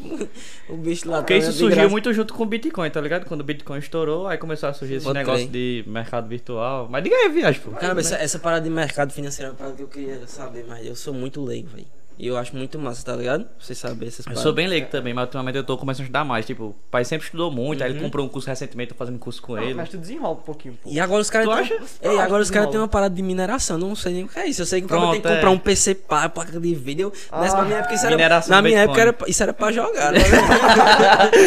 o 0.68 0.76
bicho 0.78 1.09
lá. 1.11 1.18
Porque 1.18 1.36
isso 1.36 1.47
tá 1.49 1.53
de 1.53 1.59
surgiu 1.59 1.76
graça. 1.76 1.91
muito 1.91 2.12
junto 2.12 2.32
com 2.34 2.43
o 2.43 2.47
Bitcoin, 2.47 2.91
tá 2.91 3.01
ligado? 3.01 3.26
Quando 3.26 3.41
o 3.43 3.45
Bitcoin 3.45 3.78
estourou, 3.78 4.26
aí 4.26 4.39
começou 4.39 4.68
a 4.68 4.72
surgir 4.72 4.95
esse 4.95 5.05
Pode 5.05 5.18
negócio 5.18 5.49
de 5.49 5.84
mercado 5.86 6.28
virtual. 6.28 6.89
Mas 6.91 7.03
diga 7.05 7.16
aí, 7.16 7.28
viagem, 7.28 7.61
pô. 7.61 7.70
Caramba, 7.72 8.01
essa, 8.01 8.16
essa 8.16 8.39
parada 8.39 8.62
de 8.64 8.70
mercado 8.70 9.12
financeiro 9.12 9.49
é 9.49 9.53
uma 9.53 9.57
parada 9.59 9.76
que 9.76 9.82
eu 9.82 9.89
queria 9.89 10.26
saber, 10.26 10.64
mas 10.68 10.86
eu 10.86 10.97
sou 10.97 11.12
muito 11.12 11.45
leigo, 11.45 11.68
velho. 11.68 11.86
E 12.18 12.26
eu 12.26 12.36
acho 12.36 12.56
muito 12.56 12.76
massa, 12.80 13.04
tá 13.04 13.14
ligado? 13.14 13.46
Você 13.60 13.76
saber 13.76 14.06
essas 14.06 14.20
Eu 14.20 14.24
paradas. 14.24 14.42
sou 14.42 14.52
bem 14.52 14.66
leigo 14.66 14.88
também, 14.90 15.14
mas 15.14 15.24
ultimamente 15.26 15.56
eu 15.56 15.62
tô 15.62 15.78
começando 15.78 16.00
a 16.00 16.04
estudar 16.04 16.24
mais. 16.24 16.44
Tipo, 16.44 16.64
o 16.64 16.74
pai 16.90 17.04
sempre 17.04 17.26
estudou 17.26 17.48
muito, 17.50 17.82
aí 17.84 17.92
ele 17.92 18.00
comprou 18.00 18.26
um 18.26 18.28
curso 18.28 18.48
recentemente, 18.48 18.88
tô 18.88 18.96
fazendo 18.96 19.18
curso 19.20 19.40
com 19.40 19.56
ele. 19.56 19.72
Mas 19.74 19.88
tu 19.88 19.96
desenrola 19.98 20.34
um 20.34 20.42
pouquinho, 20.42 20.76
pô. 20.82 20.90
E 20.90 20.98
agora 20.98 21.22
os 21.22 21.30
caras 21.30 21.46
Tu 21.48 21.54
têm. 21.54 21.62
acha? 21.62 21.74
Ei, 22.02 22.08
Eu 22.08 22.20
agora 22.20 22.40
acho 22.40 22.42
os 22.42 22.50
caras 22.50 22.70
têm 22.70 22.80
uma 22.80 22.88
parada 22.88 23.14
de 23.14 23.22
mineração. 23.22 23.78
Não 23.78 23.94
sei 23.94 24.14
nem 24.14 24.24
o 24.24 24.28
que 24.28 24.36
é 24.38 24.48
isso. 24.48 24.62
Eu 24.62 24.66
sei 24.66 24.80
que 24.80 24.86
o 24.86 24.88
cara 24.88 25.12
tem 25.12 25.20
que 25.20 25.28
é. 25.28 25.34
comprar 25.36 25.50
um 25.50 25.58
PC 25.58 25.94
pá, 25.94 26.28
placa 26.28 26.58
de 26.58 26.74
vídeo. 26.74 27.12
Nessa 27.32 27.56
Ah. 27.56 27.60
na 27.60 27.64
minha 27.66 27.78
época 27.78 27.94
isso 27.94 28.06
era. 28.06 28.16
Mineração 28.16 28.50
Na 28.56 28.62
minha 28.62 28.80
Bitcoin. 28.86 29.00
época 29.00 29.22
era, 29.24 29.30
isso 29.30 29.42
era 29.44 29.52
pra 29.52 29.70
jogar, 29.72 30.12
né? 30.12 30.18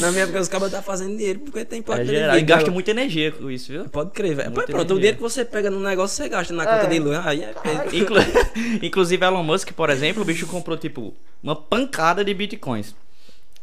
Na 0.00 0.10
minha 0.12 0.24
época 0.24 0.40
os 0.40 0.48
caras 0.48 0.66
estavam 0.66 0.84
fazendo 0.86 1.16
dinheiro 1.16 1.40
porque 1.40 1.64
tem 1.64 1.82
placa 1.82 2.02
É 2.02 2.04
de 2.04 2.10
geral. 2.10 2.34
vídeo. 2.36 2.44
E 2.44 2.46
gasta 2.46 2.70
muita 2.70 2.90
energia 2.90 3.32
com 3.32 3.50
isso, 3.50 3.72
viu? 3.72 3.84
Pode 3.88 4.10
crer, 4.10 4.34
velho. 4.34 4.50
Pronto, 4.52 4.68
o 4.70 4.72
energia. 4.72 4.94
dinheiro 4.96 5.16
que 5.18 5.22
você 5.22 5.44
pega 5.44 5.70
no 5.70 5.80
negócio 5.80 6.16
você 6.16 6.28
gasta 6.28 6.52
na 6.54 6.64
conta 6.64 6.84
É. 6.84 6.86
de 6.86 6.98
luz. 6.98 7.18
Aí 7.26 7.42
é. 7.42 7.54
Inclu- 7.92 8.18
Inclusive, 8.82 9.24
Elon 9.24 9.42
Musk, 9.42 9.72
por 9.76 9.90
exemplo, 9.90 10.22
o 10.22 10.24
bicho 10.24 10.46
comprou, 10.46 10.76
tipo, 10.76 11.14
uma 11.42 11.56
pancada 11.56 12.24
de 12.24 12.32
bitcoins. 12.32 12.94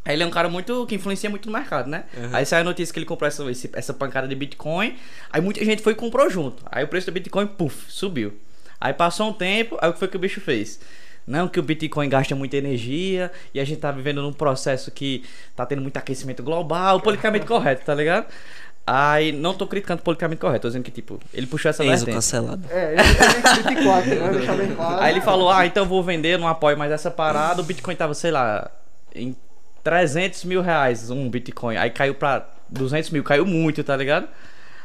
Aí 0.03 0.15
ele 0.15 0.23
é 0.23 0.25
um 0.25 0.31
cara 0.31 0.49
muito 0.49 0.85
que 0.87 0.95
influencia 0.95 1.29
muito 1.29 1.45
no 1.45 1.53
mercado, 1.53 1.87
né? 1.87 2.05
Aí 2.33 2.45
saiu 2.45 2.61
a 2.61 2.63
notícia 2.63 2.91
que 2.91 2.97
ele 2.97 3.05
comprou 3.05 3.27
essa, 3.27 3.43
essa 3.73 3.93
pancada 3.93 4.27
de 4.27 4.33
Bitcoin. 4.33 4.95
Aí 5.31 5.39
muita 5.41 5.63
gente 5.63 5.83
foi 5.83 5.93
e 5.93 5.95
comprou 5.95 6.27
junto. 6.27 6.63
Aí 6.71 6.83
o 6.83 6.87
preço 6.87 7.05
do 7.05 7.11
Bitcoin, 7.13 7.45
puf, 7.45 7.85
subiu. 7.91 8.33
Aí 8.79 8.93
passou 8.93 9.29
um 9.29 9.33
tempo, 9.33 9.77
aí 9.79 9.89
o 9.89 9.93
que 9.93 9.99
foi 9.99 10.07
que 10.07 10.15
o 10.15 10.19
bicho 10.19 10.41
fez? 10.41 10.79
Não, 11.27 11.47
que 11.47 11.59
o 11.59 11.63
Bitcoin 11.63 12.09
gasta 12.09 12.35
muita 12.35 12.57
energia 12.57 13.31
e 13.53 13.59
a 13.59 13.63
gente 13.63 13.79
tá 13.79 13.91
vivendo 13.91 14.23
num 14.23 14.33
processo 14.33 14.89
que 14.89 15.23
tá 15.55 15.67
tendo 15.67 15.83
muito 15.83 15.97
aquecimento 15.97 16.41
global, 16.41 16.99
politicamente 16.99 17.45
correto, 17.45 17.85
tá 17.85 17.93
ligado? 17.93 18.25
Aí 18.85 19.31
não 19.31 19.53
tô 19.53 19.67
criticando 19.67 20.01
o 20.01 20.03
politicamente 20.03 20.39
correto, 20.41 20.63
tô 20.63 20.67
dizendo 20.67 20.83
que, 20.83 20.91
tipo, 20.91 21.19
ele 21.33 21.45
puxou 21.45 21.69
essa 21.69 21.83
Enzo 21.83 22.05
vertente. 22.05 22.15
cancelado. 22.15 22.63
É, 22.69 22.93
ele 22.93 23.63
tem 23.63 23.75
24, 23.75 24.09
né? 24.09 24.29
Deixar 24.33 24.55
bem 24.55 24.75
claro. 24.75 25.01
Aí 25.01 25.13
ele 25.13 25.21
falou, 25.21 25.51
ah, 25.51 25.65
então 25.65 25.83
eu 25.83 25.87
vou 25.87 26.03
vender, 26.03 26.37
não 26.39 26.47
apoio 26.47 26.77
mais 26.77 26.91
essa 26.91 27.11
parada. 27.11 27.61
O 27.61 27.63
Bitcoin 27.63 27.95
tava, 27.95 28.13
sei 28.13 28.31
lá, 28.31 28.69
em 29.13 29.35
300 29.83 30.43
mil 30.45 30.61
reais 30.61 31.09
um 31.11 31.29
Bitcoin. 31.29 31.77
Aí 31.77 31.89
caiu 31.91 32.15
pra 32.15 32.47
200 32.69 33.11
mil, 33.11 33.23
caiu 33.23 33.45
muito, 33.45 33.83
tá 33.83 33.95
ligado? 33.95 34.27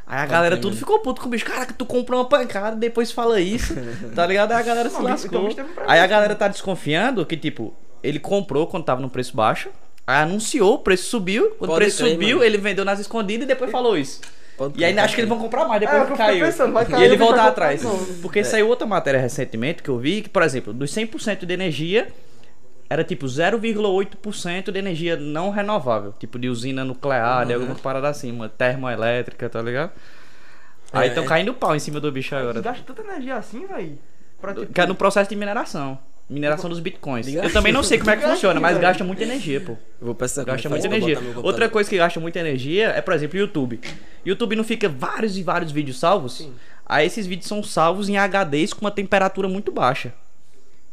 Aí 0.07 0.21
a 0.21 0.27
galera 0.27 0.57
tudo 0.57 0.77
ficou 0.77 1.01
puto 1.01 1.21
com 1.21 1.27
o 1.27 1.31
bicho. 1.31 1.45
Caraca, 1.45 1.75
tu 1.77 1.85
comprou 1.85 2.21
uma 2.21 2.29
pancada, 2.29 2.77
depois 2.77 3.11
fala 3.11 3.41
isso, 3.41 3.75
tá 4.15 4.25
ligado? 4.25 4.53
Aí 4.53 4.59
a 4.59 4.63
galera 4.63 4.89
se 4.89 5.03
lascou. 5.03 5.49
Aí 5.87 5.99
a 5.99 6.07
galera 6.07 6.35
tá 6.35 6.47
desconfiando 6.47 7.27
que, 7.27 7.37
tipo, 7.37 7.75
ele 8.03 8.21
comprou 8.21 8.67
quando 8.69 8.85
tava 8.85 9.01
no 9.01 9.11
preço 9.11 9.35
baixo. 9.35 9.69
Aí 10.07 10.23
anunciou, 10.23 10.75
o 10.75 10.79
preço 10.79 11.09
subiu. 11.11 11.51
Quando 11.59 11.71
o 11.71 11.73
Pode 11.75 11.85
preço 11.85 11.99
crer, 11.99 12.13
subiu, 12.13 12.37
mano. 12.39 12.45
ele 12.49 12.59
vendeu 12.59 12.85
nas 12.85 13.01
escondidas 13.01 13.45
e 13.45 13.49
depois 13.49 13.71
falou 13.71 13.99
isso. 13.99 14.21
Pode 14.57 14.79
E 14.81 14.85
ainda 14.85 15.03
acho 15.03 15.15
que 15.15 15.21
eles 15.21 15.29
vão 15.29 15.39
comprar 15.39 15.67
mais 15.67 15.81
depois 15.81 16.03
É, 16.03 16.07
que 16.07 16.17
caiu. 16.17 16.47
pensando, 16.47 16.73
vai 16.73 16.87
cair, 16.87 17.03
e 17.03 17.05
ele 17.05 17.15
o 17.17 17.19
voltar 17.19 17.49
atrás. 17.49 17.83
Porque 18.23 18.43
saiu 18.45 18.69
outra 18.69 18.87
matéria 18.87 19.21
recentemente 19.21 19.83
que 19.83 19.89
eu 19.91 19.99
vi, 19.99 20.23
que, 20.23 20.29
por 20.29 20.43
exemplo, 20.43 20.73
dos 20.73 20.91
100% 20.93 21.45
de 21.45 21.53
energia, 21.53 22.09
era 22.89 23.03
tipo 23.05 23.27
0,8% 23.27 24.71
de 24.71 24.79
energia 24.79 25.17
não 25.17 25.51
renovável. 25.51 26.15
Tipo 26.19 26.39
de 26.39 26.49
usina 26.49 26.85
nuclear, 26.85 27.45
de 27.45 27.53
alguma 27.53 27.75
parada 27.75 28.09
assim, 28.09 28.31
uma 28.31 28.49
termoelétrica, 28.49 29.49
tá 29.49 29.61
ligado? 29.61 29.91
Aí 30.93 31.07
É, 31.07 31.09
estão 31.09 31.25
é. 31.25 31.27
caindo 31.27 31.53
pau 31.53 31.75
em 31.75 31.81
cima 31.81 31.99
do 32.01 32.11
bicho 32.13 32.35
agora. 32.35 32.61
Gasta 32.63 32.83
tanta 32.85 33.03
energia 33.03 33.37
assim, 33.37 33.67
velho. 33.67 33.99
Tipo, 34.55 34.67
Que 34.73 34.81
é 34.81 34.87
no 34.87 34.95
processo 34.95 35.29
de 35.29 35.37
mineração. 35.37 35.99
Mineração 36.29 36.68
dos 36.68 36.81
bitcoins. 36.81 37.33
Eu 37.33 37.53
também 37.53 37.72
não 37.72 37.85
sei 37.85 37.99
como 37.99 38.11
é 38.11 38.16
que 38.16 38.27
funciona, 38.27 38.59
mas 38.59 38.77
gasta 38.79 39.05
muita 39.05 39.22
energia, 39.22 39.61
pô. 39.61 39.72
Eu 40.01 40.07
vou 40.07 40.14
pensar 40.14 40.45
Gasta 40.45 40.68
muita 40.68 40.87
energia. 40.87 41.18
Outra 41.37 41.68
coisa 41.68 41.89
que 41.89 41.97
gasta 41.97 42.18
muita 42.18 42.41
energia 42.41 42.89
é, 42.89 43.01
por 43.01 43.14
exemplo, 43.14 43.39
YouTube. 43.39 43.81
YouTube 44.24 44.57
não 44.57 44.64
fica 44.64 44.89
vários 44.89 45.39
e 45.39 45.43
vários 45.43 45.70
vídeos 45.70 46.01
salvos. 46.01 46.49
Aí 46.85 47.07
esses 47.07 47.27
vídeos 47.27 47.49
são 47.49 47.62
salvos 47.62 48.09
em 48.09 48.16
HDs 48.16 48.72
com 48.72 48.81
uma 48.85 48.91
temperatura 48.91 49.49
muito 49.49 49.70
baixa. 49.70 50.12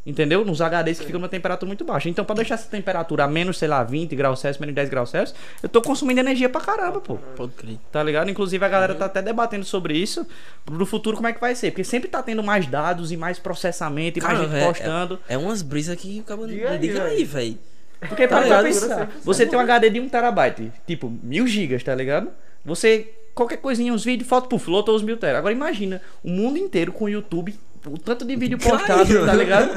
Entendeu? 0.06 0.44
Nos 0.44 0.60
HDs 0.60 0.98
que 0.98 1.06
ficam 1.06 1.18
numa 1.18 1.30
temperatura 1.30 1.66
muito 1.66 1.82
baixa. 1.84 2.10
Então, 2.10 2.24
pra 2.26 2.34
deixar 2.34 2.56
essa 2.56 2.68
temperatura 2.68 3.24
a 3.24 3.28
menos, 3.28 3.56
sei 3.56 3.68
lá, 3.68 3.82
20 3.82 4.14
graus 4.14 4.38
Celsius, 4.40 4.60
menos 4.60 4.74
10 4.74 4.88
graus 4.90 5.08
Celsius, 5.10 5.38
eu 5.62 5.68
tô 5.68 5.80
consumindo 5.80 6.20
energia 6.20 6.48
pra 6.48 6.60
caramba, 6.60 7.00
pô. 7.00 7.16
Pode 7.36 7.52
crer. 7.52 7.78
Tá 7.90 8.02
ligado? 8.02 8.30
Inclusive 8.30 8.62
a 8.62 8.68
galera 8.68 8.94
tá 8.94 9.06
até 9.06 9.22
debatendo 9.22 9.64
sobre 9.64 9.96
isso. 9.96 10.26
Pro 10.64 10.84
futuro, 10.84 11.16
como 11.16 11.26
é 11.28 11.32
que 11.32 11.40
vai 11.40 11.54
ser? 11.54 11.70
Porque 11.70 11.84
sempre 11.84 12.08
tá 12.08 12.22
tendo 12.22 12.42
mais 12.42 12.66
dados 12.66 13.12
e 13.12 13.16
mais 13.16 13.38
processamento 13.38 14.18
e 14.18 14.22
mais 14.22 14.36
Cara, 14.38 14.48
gente 14.50 14.60
é- 14.62 14.66
postando. 14.66 15.18
É 15.26 15.38
umas 15.38 15.62
brisas 15.62 15.96
que 15.96 16.20
o 16.20 16.22
cara 16.22 16.46
Diga 16.46 16.70
aí, 16.72 16.78
diga 16.78 16.94
velho. 17.00 17.06
aí, 17.06 17.24
velho. 17.24 17.58
Porque 18.06 18.28
Tá 18.28 18.42
para 18.42 18.62
pensar, 18.62 19.10
você 19.24 19.46
tem 19.46 19.58
um 19.58 19.62
HD 19.62 19.88
de 19.88 20.00
1 20.00 20.10
terabyte, 20.10 20.70
tipo, 20.86 21.10
mil 21.22 21.46
gigas, 21.46 21.82
tá 21.82 21.94
ligado? 21.94 22.28
Você, 22.62 23.10
qualquer 23.34 23.56
coisinha, 23.56 23.92
uns 23.94 24.04
vídeos, 24.04 24.28
foto, 24.28 24.46
puf, 24.48 24.68
lotou 24.68 24.94
os 24.94 25.02
mil 25.02 25.16
teras. 25.16 25.38
Agora 25.38 25.54
imagina, 25.54 26.02
o 26.22 26.28
mundo 26.28 26.58
inteiro 26.58 26.92
com 26.92 27.06
o 27.06 27.08
YouTube, 27.08 27.54
o 27.92 27.98
tanto 27.98 28.24
de 28.24 28.34
vídeo 28.36 28.58
postado, 28.58 29.04
tá 29.26 29.34
ligado? 29.34 29.70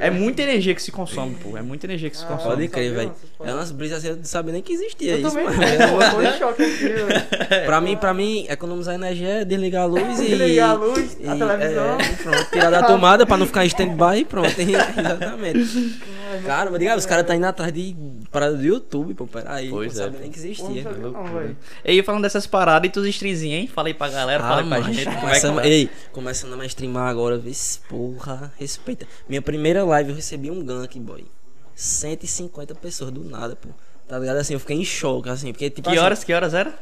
É 0.00 0.10
muita 0.10 0.42
energia 0.42 0.74
que 0.74 0.82
se 0.82 0.90
consome, 0.92 1.34
pô. 1.42 1.56
É 1.56 1.62
muita 1.62 1.86
energia 1.86 2.08
que 2.10 2.16
se 2.16 2.24
Ah, 2.24 2.28
consome. 2.28 2.50
Pode 2.56 2.68
crer, 2.68 2.92
velho. 2.94 3.12
É 3.44 3.52
umas 3.52 3.70
brisas 3.70 3.98
assim, 3.98 4.08
eu 4.08 4.16
não 4.16 4.24
sabia 4.24 4.52
nem 4.52 4.62
que 4.62 4.72
existia 4.72 5.12
Eu 5.12 5.18
isso, 5.20 5.30
também 5.30 5.44
mano. 5.44 5.62
eu 5.62 6.10
tô 6.10 6.22
em 6.22 6.32
choque 6.38 6.62
aqui, 6.62 6.88
velho. 6.88 7.64
pra 7.66 7.80
mim, 7.80 7.96
pra 7.96 8.14
mim, 8.14 8.46
economizar 8.48 8.94
energia 8.94 9.28
é 9.40 9.44
desligar 9.44 9.82
a 9.82 9.86
luz 9.86 10.20
e. 10.20 10.24
Desligar 10.26 10.70
a 10.70 10.74
luz, 10.74 11.16
a 11.26 11.34
e- 11.34 11.38
televisão. 11.38 11.98
é, 12.00 12.12
pronto, 12.22 12.50
tirar 12.50 12.70
da 12.70 12.82
tomada 12.82 13.26
pra 13.26 13.36
não 13.36 13.46
ficar 13.46 13.64
em 13.64 13.68
stand-by 13.68 14.18
e 14.20 14.24
pronto. 14.24 14.54
Exatamente. 14.58 15.98
Cara, 16.44 16.70
mas 16.70 16.78
diga, 16.78 16.96
os 16.96 17.06
caras 17.06 17.26
tá 17.26 17.34
indo 17.34 17.44
atrás 17.46 17.72
de 17.72 17.96
parada 18.30 18.56
do 18.56 18.64
YouTube, 18.64 19.14
pô. 19.14 19.26
Peraí, 19.26 19.70
Pois 19.70 19.94
não 19.96 20.02
é, 20.02 20.04
sabia 20.06 20.20
nem 20.20 20.30
que 20.30 20.38
Pô, 20.40 20.46
existia. 20.46 20.82
não 20.90 21.10
não. 21.12 21.56
E 21.84 21.90
aí, 21.90 22.02
falando 22.02 22.22
dessas 22.22 22.46
paradas 22.46 22.88
e 22.88 22.92
tus 22.92 23.06
streamzinhos, 23.06 23.60
hein? 23.60 23.66
Falei 23.66 23.94
pra 23.94 24.08
galera, 24.08 24.44
Ah, 24.44 24.48
falei 24.48 24.68
pra 24.68 24.80
gente. 24.92 25.04
Como 25.04 25.10
é 25.10 25.14
que 25.14 25.20
começando, 25.26 25.54
vai? 25.56 25.66
ei, 25.68 25.90
começando 26.12 26.60
a 26.60 26.66
streamar 26.66 27.08
agora, 27.08 27.38
vê 27.38 27.52
se 27.54 27.80
porra, 27.88 28.52
respeita. 28.58 29.06
Minha 29.28 29.42
primeira 29.42 29.84
live 29.84 30.10
eu 30.10 30.16
recebi 30.16 30.50
um 30.50 30.64
gank, 30.64 30.98
boy. 31.00 31.24
150 31.74 32.74
pessoas 32.74 33.10
do 33.10 33.22
nada, 33.24 33.54
pô. 33.56 33.68
Tá 34.08 34.18
ligado? 34.18 34.38
Assim, 34.38 34.54
eu 34.54 34.60
fiquei 34.60 34.76
em 34.76 34.84
choque, 34.84 35.28
assim, 35.28 35.52
porque 35.52 35.70
tipo 35.70 35.88
Que 35.88 35.96
assim, 35.96 36.04
horas, 36.04 36.24
que 36.24 36.32
horas 36.32 36.54
era? 36.54 36.74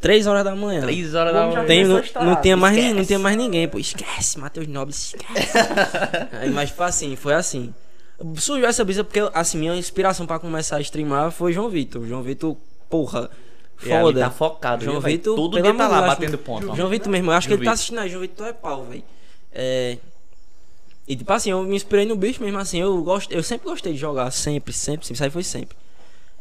3 0.00 0.26
horas 0.26 0.44
da 0.44 0.54
manhã. 0.54 0.82
3 0.82 1.14
horas 1.14 1.32
da 1.32 1.46
manhã. 1.46 1.64
Tem, 1.64 1.84
não, 1.84 2.02
não, 2.22 2.36
tinha 2.42 2.56
mais, 2.56 2.76
esquece. 2.76 2.94
não 2.94 3.04
tinha 3.06 3.18
mais 3.18 3.36
ninguém, 3.38 3.66
pô. 3.66 3.78
Esquece, 3.78 4.38
Matheus 4.38 4.66
Nobre, 4.66 4.92
esquece. 4.94 5.56
Aí, 6.38 6.50
mas, 6.50 6.68
tipo 6.68 6.82
assim, 6.82 7.16
foi 7.16 7.32
assim. 7.32 7.72
Surgiu 8.36 8.66
essa 8.66 8.84
brisa 8.84 9.02
porque, 9.02 9.20
assim, 9.34 9.58
minha 9.58 9.74
inspiração 9.76 10.26
pra 10.26 10.38
começar 10.38 10.76
a 10.76 10.80
streamar 10.80 11.30
foi 11.32 11.52
João 11.52 11.68
Vitor. 11.68 12.06
João 12.06 12.22
Vitor, 12.22 12.56
porra, 12.88 13.28
foda. 13.76 14.20
tá 14.20 14.30
focado, 14.30 14.84
João? 14.84 15.00
Vitor, 15.00 15.34
Todo 15.34 15.60
dia 15.60 15.74
tá 15.74 15.88
lá 15.88 16.02
batendo 16.02 16.38
ponto. 16.38 16.74
João 16.76 16.88
Vitor 16.88 17.10
mesmo, 17.10 17.30
eu 17.30 17.34
acho 17.34 17.48
que 17.48 17.54
ele 17.54 17.64
tá 17.64 17.72
assistindo 17.72 17.98
aí. 17.98 18.08
João 18.08 18.20
Vitor 18.22 18.46
é 18.46 18.52
pau, 18.52 18.84
velho. 18.84 19.02
É. 19.52 19.98
E 21.06 21.16
tipo 21.16 21.30
assim, 21.32 21.50
eu 21.50 21.62
me 21.62 21.76
inspirei 21.76 22.06
no 22.06 22.16
bicho 22.16 22.42
mesmo 22.42 22.58
assim, 22.58 22.80
eu 22.80 23.02
gosto, 23.02 23.30
eu 23.30 23.42
sempre 23.42 23.68
gostei 23.68 23.92
de 23.92 23.98
jogar, 23.98 24.30
sempre, 24.30 24.72
sempre, 24.72 25.04
sempre, 25.06 25.14
isso 25.14 25.24
aí 25.24 25.30
foi 25.30 25.42
sempre. 25.42 25.76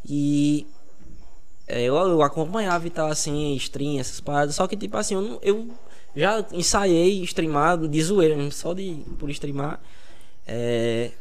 E 0.07 0.65
é, 1.67 1.81
eu, 1.81 1.95
eu 1.95 2.21
acompanhava 2.21 2.87
e 2.87 2.89
tal 2.89 3.09
assim, 3.09 3.53
stream, 3.55 3.99
essas 3.99 4.21
paradas, 4.21 4.55
só 4.55 4.65
que 4.65 4.77
tipo 4.77 4.95
assim, 4.95 5.15
eu, 5.15 5.21
não, 5.21 5.39
eu 5.41 5.67
já 6.15 6.45
ensaiei 6.53 7.21
streamar 7.23 7.77
de 7.77 8.01
zoeira, 8.01 8.37
mesmo, 8.37 8.53
só 8.53 8.73
de 8.73 9.03
por 9.19 9.29
streamar. 9.31 9.81
É, 10.47 11.11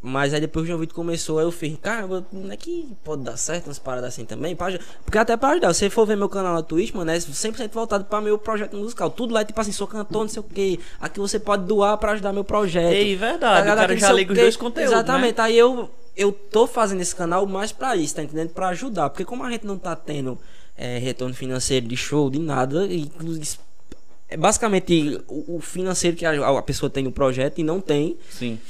mas 0.00 0.32
aí 0.32 0.40
depois 0.40 0.62
que 0.62 0.66
o 0.66 0.68
João 0.68 0.78
Vitor 0.78 0.94
começou, 0.94 1.38
aí 1.38 1.44
eu 1.44 1.50
fiz, 1.50 1.76
caramba, 1.82 2.24
não 2.32 2.52
é 2.52 2.56
que 2.56 2.88
pode 3.02 3.22
dar 3.22 3.36
certo 3.36 3.66
umas 3.66 3.80
paradas 3.80 4.10
assim 4.10 4.24
também? 4.24 4.54
Pra 4.54 4.78
porque 5.04 5.18
até 5.18 5.36
pra 5.36 5.50
ajudar, 5.50 5.74
se 5.74 5.80
você 5.80 5.90
for 5.90 6.06
ver 6.06 6.16
meu 6.16 6.28
canal 6.28 6.54
na 6.54 6.62
Twitch, 6.62 6.94
mano, 6.94 7.10
é 7.10 7.16
100% 7.16 7.72
voltado 7.72 8.04
pra 8.04 8.20
meu 8.20 8.38
projeto 8.38 8.76
musical. 8.76 9.10
Tudo 9.10 9.34
lá 9.34 9.40
é 9.40 9.44
tipo 9.44 9.60
assim, 9.60 9.72
sou 9.72 9.88
cantor, 9.88 10.22
não 10.22 10.28
sei 10.28 10.40
o 10.40 10.44
que. 10.44 10.78
Aqui 11.00 11.18
você 11.18 11.40
pode 11.40 11.64
doar 11.64 11.98
pra 11.98 12.12
ajudar 12.12 12.32
meu 12.32 12.44
projeto. 12.44 12.92
Ei, 12.92 13.16
verdade, 13.16 13.66
Tá 13.66 13.72
o 13.72 13.76
cara 13.76 13.96
já 13.96 14.12
liga 14.12 14.32
os 14.32 14.38
dois 14.38 14.56
conteúdos, 14.56 14.92
né? 14.92 14.98
Exatamente, 14.98 15.40
aí 15.40 15.58
eu, 15.58 15.90
eu 16.16 16.30
tô 16.30 16.68
fazendo 16.68 17.00
esse 17.00 17.14
canal 17.14 17.44
mais 17.46 17.72
pra 17.72 17.96
isso, 17.96 18.14
tá 18.14 18.22
entendendo? 18.22 18.50
Pra 18.50 18.68
ajudar. 18.68 19.10
Porque 19.10 19.24
como 19.24 19.42
a 19.42 19.50
gente 19.50 19.66
não 19.66 19.76
tá 19.76 19.96
tendo 19.96 20.38
é, 20.76 20.98
retorno 20.98 21.34
financeiro 21.34 21.88
de 21.88 21.96
show, 21.96 22.30
de 22.30 22.38
nada, 22.38 22.86
e 22.86 23.10
é 24.28 24.36
basicamente 24.36 25.20
o, 25.26 25.58
financeiro 25.60 26.16
que 26.16 26.24
a, 26.24 26.58
a 26.58 26.62
pessoa 26.62 26.88
tem 26.88 27.02
no 27.02 27.10
projeto 27.10 27.58
e 27.58 27.64
não 27.64 27.80
tem. 27.80 28.16
Sim. 28.30 28.60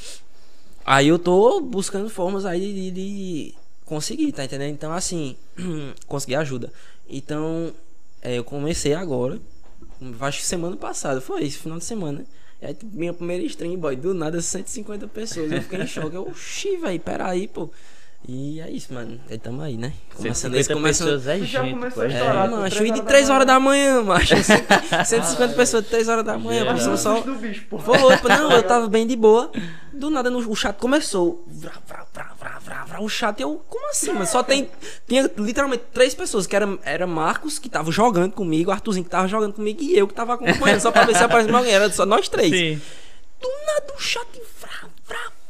Aí 0.91 1.09
eu 1.09 1.18
tô 1.18 1.61
buscando 1.61 2.09
formas 2.09 2.47
aí 2.47 2.72
de, 2.72 2.91
de 2.91 3.55
conseguir, 3.84 4.32
tá 4.32 4.43
entendendo? 4.43 4.72
Então, 4.72 4.91
assim, 4.91 5.36
conseguir 6.09 6.36
ajuda. 6.36 6.72
Então, 7.07 7.74
é, 8.22 8.39
eu 8.39 8.43
comecei 8.43 8.95
agora, 8.95 9.39
acho 10.22 10.39
que 10.39 10.47
semana 10.47 10.78
passada, 10.78 11.20
foi 11.20 11.43
isso, 11.43 11.59
final 11.59 11.76
de 11.76 11.84
semana. 11.84 12.24
Aí, 12.62 12.72
tipo, 12.72 12.97
minha 12.97 13.12
primeira 13.12 13.45
stream, 13.45 13.76
boy, 13.76 13.97
do 13.97 14.14
nada 14.14 14.41
150 14.41 15.07
pessoas. 15.09 15.53
Eu 15.53 15.61
fiquei 15.61 15.82
em 15.82 15.84
choque. 15.86 16.16
Eu, 16.16 16.26
oxi, 16.26 16.78
velho, 16.78 17.01
peraí, 17.01 17.47
pô. 17.47 17.68
E 18.27 18.61
é 18.61 18.71
isso, 18.71 18.93
mano. 18.93 19.19
Aí 19.31 19.39
tamo 19.39 19.62
aí, 19.62 19.77
né? 19.77 19.93
Começando 20.14 20.53
150 20.53 20.59
esse, 20.59 20.75
começando. 20.75 21.07
pessoas 21.07 21.27
é 21.27 21.39
já 21.47 21.62
gente, 21.62 21.75
começou 21.75 22.05
é. 22.05 22.12
É, 22.12 22.49
macho, 22.49 22.77
três 22.77 22.91
e 22.91 22.93
de 22.93 23.01
horas 23.01 23.09
3 23.09 23.29
da 23.29 23.35
horas 23.35 23.47
da 23.47 23.61
manhã, 23.61 24.03
macho. 24.03 24.35
150 25.07 25.49
pessoas, 25.55 25.87
3 25.87 26.09
horas 26.09 26.25
da 26.25 26.39
manhã. 26.39 26.64
Verdade. 26.64 26.79
Passando 26.81 26.99
só. 26.99 27.21
do 27.21 27.35
bicho, 27.37 27.64
pô. 27.71 27.79
Foi, 27.79 27.97
pô, 28.19 28.29
não, 28.29 28.53
eu 28.53 28.62
tava 28.62 28.89
bem 28.91 29.07
de 29.07 29.16
boa. 29.16 29.51
Do 29.93 30.11
nada 30.11 30.29
no, 30.31 30.39
o 30.39 30.55
chat 30.55 30.77
começou. 30.77 31.43
Vrá, 31.47 31.73
vrá, 31.87 32.05
vrá, 32.12 32.35
vrá, 32.39 32.59
vrá, 32.59 32.85
vrá, 32.85 33.01
o 33.01 33.09
chat, 33.09 33.41
eu, 33.41 33.62
como 33.69 33.89
assim, 33.89 34.12
mano? 34.12 34.27
Só 34.27 34.43
tem. 34.43 34.69
Tinha 35.07 35.31
literalmente 35.39 35.85
três 35.95 36.14
pessoas, 36.14 36.47
que 36.47 36.55
era, 36.55 36.79
era 36.85 37.07
Marcos, 37.07 37.59
que 37.59 37.69
tava 37.69 37.91
jogando 37.91 38.33
comigo, 38.33 38.71
Arthurzinho 38.71 39.05
que 39.05 39.11
tava 39.11 39.27
jogando 39.27 39.55
comigo, 39.55 39.81
e 39.83 39.97
eu 39.97 40.07
que 40.07 40.14
tava 40.14 40.35
acompanhando, 40.35 40.81
só 40.81 40.91
pra 40.91 41.05
ver 41.05 41.16
se 41.16 41.23
aparecia 41.23 41.57
alguém. 41.57 41.73
Era 41.73 41.91
só 41.91 42.05
nós 42.05 42.29
três. 42.29 42.51
Sim. 42.51 42.81
Do 43.41 43.49
nada 43.66 43.95
o 43.97 44.01
chat 44.01 44.27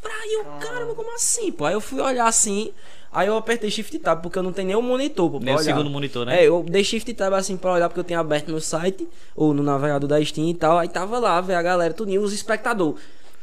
vrá, 0.09 0.27
e 0.27 0.39
eu, 0.39 0.45
caramba, 0.61 0.95
como 0.95 1.15
assim, 1.15 1.53
pô? 1.53 1.65
Aí 1.65 1.75
eu 1.75 1.81
fui 1.81 2.01
olhar 2.01 2.27
assim. 2.27 2.73
Aí 3.11 3.27
eu 3.27 3.37
apertei 3.37 3.71
Shift 3.71 3.99
Tab, 4.01 4.21
porque 4.23 4.39
eu 4.39 4.43
não 4.43 4.53
tenho 4.53 4.69
nem 4.69 4.77
o 4.77 4.83
monitor, 4.83 5.31
pô. 5.31 5.39
pra 5.39 5.47
Nem 5.47 5.55
o 5.55 5.59
segundo 5.59 5.89
monitor, 5.89 6.27
né? 6.27 6.43
É, 6.43 6.49
eu 6.49 6.63
dei 6.63 6.85
Shift 6.85 7.13
Tab 7.15 7.33
assim 7.35 7.57
pra 7.57 7.73
olhar, 7.73 7.89
porque 7.89 8.01
eu 8.01 8.05
tinha 8.05 8.19
aberto 8.19 8.49
no 8.51 8.61
site, 8.61 9.09
ou 9.35 9.55
no 9.55 9.63
navegador 9.63 10.09
da 10.09 10.23
Steam 10.25 10.49
e 10.49 10.55
tal. 10.55 10.79
Aí 10.79 10.89
tava 10.89 11.19
lá, 11.19 11.41
velho, 11.41 11.59
a 11.59 11.63
galera, 11.63 11.95
tudinho, 11.95 12.23
os 12.23 12.33
espectador. 12.33 12.97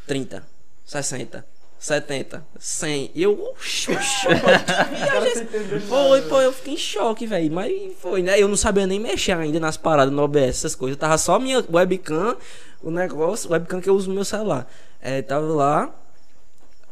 30, 0.05 0.43
60, 0.85 1.45
70, 1.79 2.45
100. 2.59 3.11
E 3.15 3.23
eu, 3.23 3.55
é 3.89 3.93
essa? 5.31 5.45
Foi, 5.87 6.21
pô, 6.23 6.41
eu 6.41 6.53
fiquei 6.53 6.75
em 6.75 6.77
choque, 6.77 7.25
velho. 7.25 7.51
Mas 7.51 7.73
foi, 7.99 8.21
né? 8.21 8.39
Eu 8.39 8.47
não 8.47 8.55
sabia 8.55 8.85
nem 8.85 8.99
mexer 8.99 9.31
ainda 9.31 9.59
nas 9.59 9.77
paradas 9.77 10.13
no 10.13 10.21
OBS, 10.21 10.49
essas 10.49 10.75
coisas. 10.75 10.97
Tava 10.97 11.17
só 11.17 11.39
minha 11.39 11.63
webcam, 11.71 12.37
o 12.83 12.91
negócio, 12.91 13.51
webcam 13.51 13.81
que 13.81 13.89
eu 13.89 13.95
uso 13.95 14.09
no 14.09 14.15
meu 14.15 14.25
celular. 14.25 14.67
É, 15.01 15.23
tava 15.23 15.45
lá, 15.47 15.93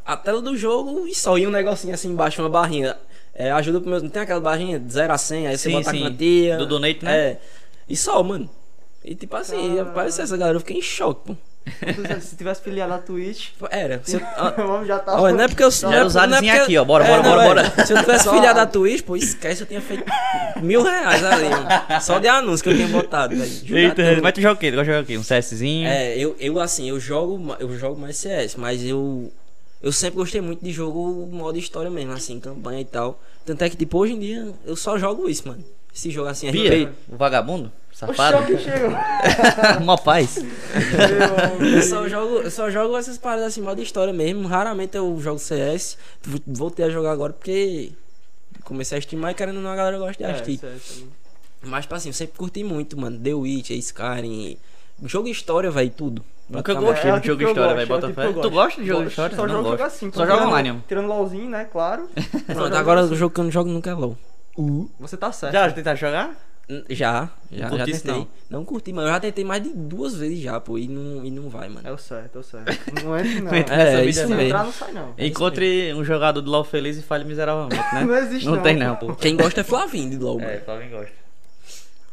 a 0.06 0.18
tela 0.18 0.42
do 0.42 0.56
jogo 0.58 1.08
e 1.08 1.14
só. 1.16 1.38
E 1.38 1.46
um 1.48 1.52
negocinho 1.52 1.94
assim 1.94 2.10
embaixo, 2.10 2.42
uma 2.42 2.50
barrinha. 2.50 2.96
É, 3.36 3.52
ajuda 3.52 3.82
pro 3.82 3.90
meu. 3.90 4.02
Não 4.02 4.10
tem 4.10 4.22
aquela 4.22 4.40
barrinha 4.42 4.80
de 4.80 4.92
0 4.94 5.12
a 5.14 5.18
100, 5.18 5.48
aí 5.48 5.58
você 5.58 5.70
Sim, 5.70 5.76
bota 5.78 5.90
sim. 5.92 5.98
a 5.98 6.02
quantia. 6.10 6.58
Do 6.58 6.66
donate, 6.68 7.04
né? 7.04 7.18
É. 7.18 7.38
E 7.90 7.96
só, 7.98 8.22
mano. 8.22 8.50
E 9.04 9.16
tipo 9.16 9.36
assim, 9.36 9.80
apareceu 9.80 10.24
essa 10.24 10.38
galera, 10.38 10.56
eu 10.56 10.60
fiquei 10.62 10.78
em 10.78 10.82
choque, 10.82 11.22
pô. 11.28 11.36
Se 12.22 12.36
tivesse 12.36 12.62
filiado 12.62 12.92
na 12.92 12.98
Twitch, 13.00 13.50
Era. 13.72 14.02
Se 14.04 14.18
eu, 14.18 14.22
ah, 14.36 14.54
homem 14.68 14.86
já 14.86 15.00
tava. 15.00 15.22
Olha, 15.22 15.34
não 15.36 15.44
é 15.46 15.48
porque 15.48 15.64
eu 15.64 15.72
Já 15.72 15.88
não 15.88 15.94
é- 15.94 15.98
era 15.98 16.06
usadozinho 16.06 16.42
não 16.42 16.48
é 16.50 16.58
porque- 16.60 16.64
aqui, 16.74 16.78
ó. 16.78 16.86
Bora, 16.86 17.04
bora, 17.06 17.24
não, 17.24 17.30
bora, 17.32 17.42
é. 17.62 17.70
bora. 17.70 17.86
Se 17.86 17.94
eu 17.94 17.98
tivesse 18.04 18.24
Só- 18.26 18.34
filiado 18.34 18.60
da 18.60 18.66
Twitch, 18.66 19.02
pô, 19.04 19.16
esquece, 19.16 19.62
eu 19.62 19.68
tinha 19.68 19.82
feito 19.82 20.04
mil 20.62 20.84
reais 20.84 21.24
ali, 21.24 21.50
mano. 21.50 21.68
Só 22.02 22.20
de 22.20 22.28
anúncio 22.28 22.64
que 22.64 22.70
eu 22.70 22.76
tinha 22.76 22.88
botado, 22.90 23.34
a 23.34 23.38
Eita, 23.78 24.04
mas 24.22 24.34
tu 24.34 24.42
joga 24.42 24.54
o 24.56 24.58
quê? 24.58 24.72
Tu 24.72 24.76
gosta 24.76 24.84
de 24.86 24.92
jogar 24.92 25.04
o 25.04 25.06
quê? 25.06 25.18
Um 25.18 25.24
CSzinho? 25.24 25.88
É, 25.88 26.18
eu, 26.18 26.36
eu 26.40 26.60
assim, 26.60 26.90
eu 26.90 27.00
jogo, 27.00 27.56
eu 27.60 27.78
jogo 27.78 28.00
mais 28.00 28.18
CS, 28.18 28.56
mas 28.58 28.84
eu 28.84 29.32
eu 29.84 29.92
sempre 29.92 30.16
gostei 30.16 30.40
muito 30.42 30.64
de 30.64 30.72
jogo 30.72 31.28
modo 31.32 31.58
história 31.60 31.92
mesmo, 31.92 32.14
assim, 32.14 32.40
campanha 32.40 32.80
e 32.82 32.86
tal. 32.86 33.22
Tanto 33.46 33.62
é 33.64 33.70
que 33.70 33.76
tipo 33.78 33.98
hoje 33.98 34.14
em 34.14 34.20
dia 34.20 34.54
eu 34.66 34.76
só 34.76 34.98
jogo 34.98 35.30
isso, 35.30 35.48
mano. 35.48 35.64
Esse 35.94 36.10
jogo 36.10 36.28
assim, 36.30 36.50
Bia, 36.50 36.86
RP. 36.88 36.90
o 37.12 37.18
vagabundo? 37.18 37.72
O 37.92 37.96
Safado? 37.96 38.38
choque 38.38 38.58
chegou. 38.58 38.90
Mó 39.86 39.96
paz. 39.98 40.38
Eu 41.62 41.82
só 41.84 42.08
jogo, 42.10 42.38
eu 42.38 42.50
só 42.50 42.72
jogo 42.72 42.98
essas 42.98 43.18
paradas 43.20 43.46
assim, 43.48 43.62
modo 43.62 43.80
história 43.80 44.12
mesmo. 44.12 44.48
Raramente 44.48 44.98
eu 44.98 45.20
jogo 45.22 45.38
CS. 45.38 45.98
Voltei 46.48 46.86
a 46.86 46.90
jogar 46.90 47.12
agora 47.12 47.34
porque 47.34 47.92
comecei 48.64 48.96
a 48.96 49.00
streamar 49.00 49.32
e 49.32 49.36
querendo 49.36 49.58
ou 49.58 49.62
não 49.62 49.70
a 49.70 49.76
galera 49.76 50.00
gosta 50.00 50.24
de 50.24 50.30
É, 50.30 50.34
assistir. 50.34 50.60
Mas 51.62 51.86
tipo 51.86 51.94
assim, 51.94 52.10
eu 52.10 52.14
sempre 52.14 52.38
curti 52.40 52.64
muito, 52.64 53.00
mano. 53.00 53.20
The 53.20 53.34
Witcher, 53.36 53.78
Skyrim, 53.78 54.58
jogo 55.06 55.28
história, 55.28 55.70
velho, 55.70 55.92
tudo. 55.92 56.26
Nunca 56.50 56.74
gostei 56.74 57.10
É, 57.10 57.14
é 57.14 57.18
o 57.18 57.20
de 57.20 57.28
jogo 57.28 57.40
tipo 57.40 57.50
história, 57.52 57.74
velho. 57.76 57.82
é 57.84 57.86
Bota 57.86 58.08
tipo 58.08 58.22
fé. 58.22 58.28
Tu 58.28 58.34
gosto. 58.34 58.50
gosta 58.52 58.82
de 58.82 58.88
jogo 58.88 59.02
de 59.04 59.10
história? 59.10 59.36
Só 59.36 59.48
Não 59.48 59.54
jogo 59.56 59.70
jogo 59.72 59.84
assim. 59.84 60.12
Só 60.12 60.26
joga 60.26 60.48
online. 60.48 60.70
mano. 60.72 60.84
Tirando 60.88 61.08
LOLzinho, 61.08 61.50
né? 61.50 61.66
Claro. 61.72 62.10
Pronto, 62.48 62.76
agora 62.76 63.04
o 63.06 63.16
jogo 63.16 63.34
que 63.34 63.40
eu 63.40 63.44
não 63.46 63.52
jogo 63.52 63.70
nunca 63.70 63.90
é 63.90 63.94
LOL. 63.94 64.18
Você 65.00 65.18
tá 65.18 65.32
certo. 65.32 65.54
Já 65.54 65.72
tentaram 65.72 65.98
jogar? 65.98 66.36
N- 66.70 66.86
Já, 66.90 67.30
já, 67.52 67.64
já 67.64 67.70
curtisse, 67.70 68.04
tentei. 68.04 68.22
não? 68.50 68.60
Não. 68.60 68.66
curti, 68.66 68.94
mas 68.94 69.06
eu 69.06 69.12
já 69.12 69.20
tentei 69.20 69.44
mais 69.44 69.62
de 69.64 69.70
duas 69.74 70.16
vezes 70.16 70.40
já, 70.40 70.60
pô, 70.62 70.78
e 70.78 70.88
não, 70.88 71.26
e 71.26 71.30
não 71.30 71.50
vai, 71.50 71.68
mano. 71.68 71.86
É 71.86 71.92
o 71.92 71.98
certo, 71.98 72.38
é 72.38 72.40
o 72.40 72.44
certo. 72.44 73.04
Não 73.04 73.18
entra, 73.20 73.34
não. 73.42 73.52
Não 73.52 73.58
entra 73.58 73.76
É, 73.76 73.78
nessa 73.96 74.04
isso 74.06 74.22
não. 74.22 74.28
mesmo. 74.30 74.42
entrar, 74.44 74.64
não 74.64 74.72
sai, 74.72 74.92
não. 74.94 75.14
Encontre 75.18 75.94
um 75.94 76.06
jogador 76.06 76.40
do 76.42 76.50
LoL 76.50 76.64
feliz 76.64 76.98
e 76.98 77.02
fale 77.02 77.26
miseravelmente, 77.26 77.76
né? 77.94 78.04
Não 78.08 78.16
existe, 78.16 78.46
Não 78.46 78.56
não. 78.56 78.64
tem 78.64 78.78
não, 78.78 78.96
pô. 78.96 79.14
Quem 79.16 79.36
gosta 79.36 79.60
é 79.60 79.64
Flavinho 79.64 80.10
de 80.12 80.18
LOL, 80.18 80.40
É. 80.40 80.60
Flavinho 80.60 80.92
gosta. 80.92 81.12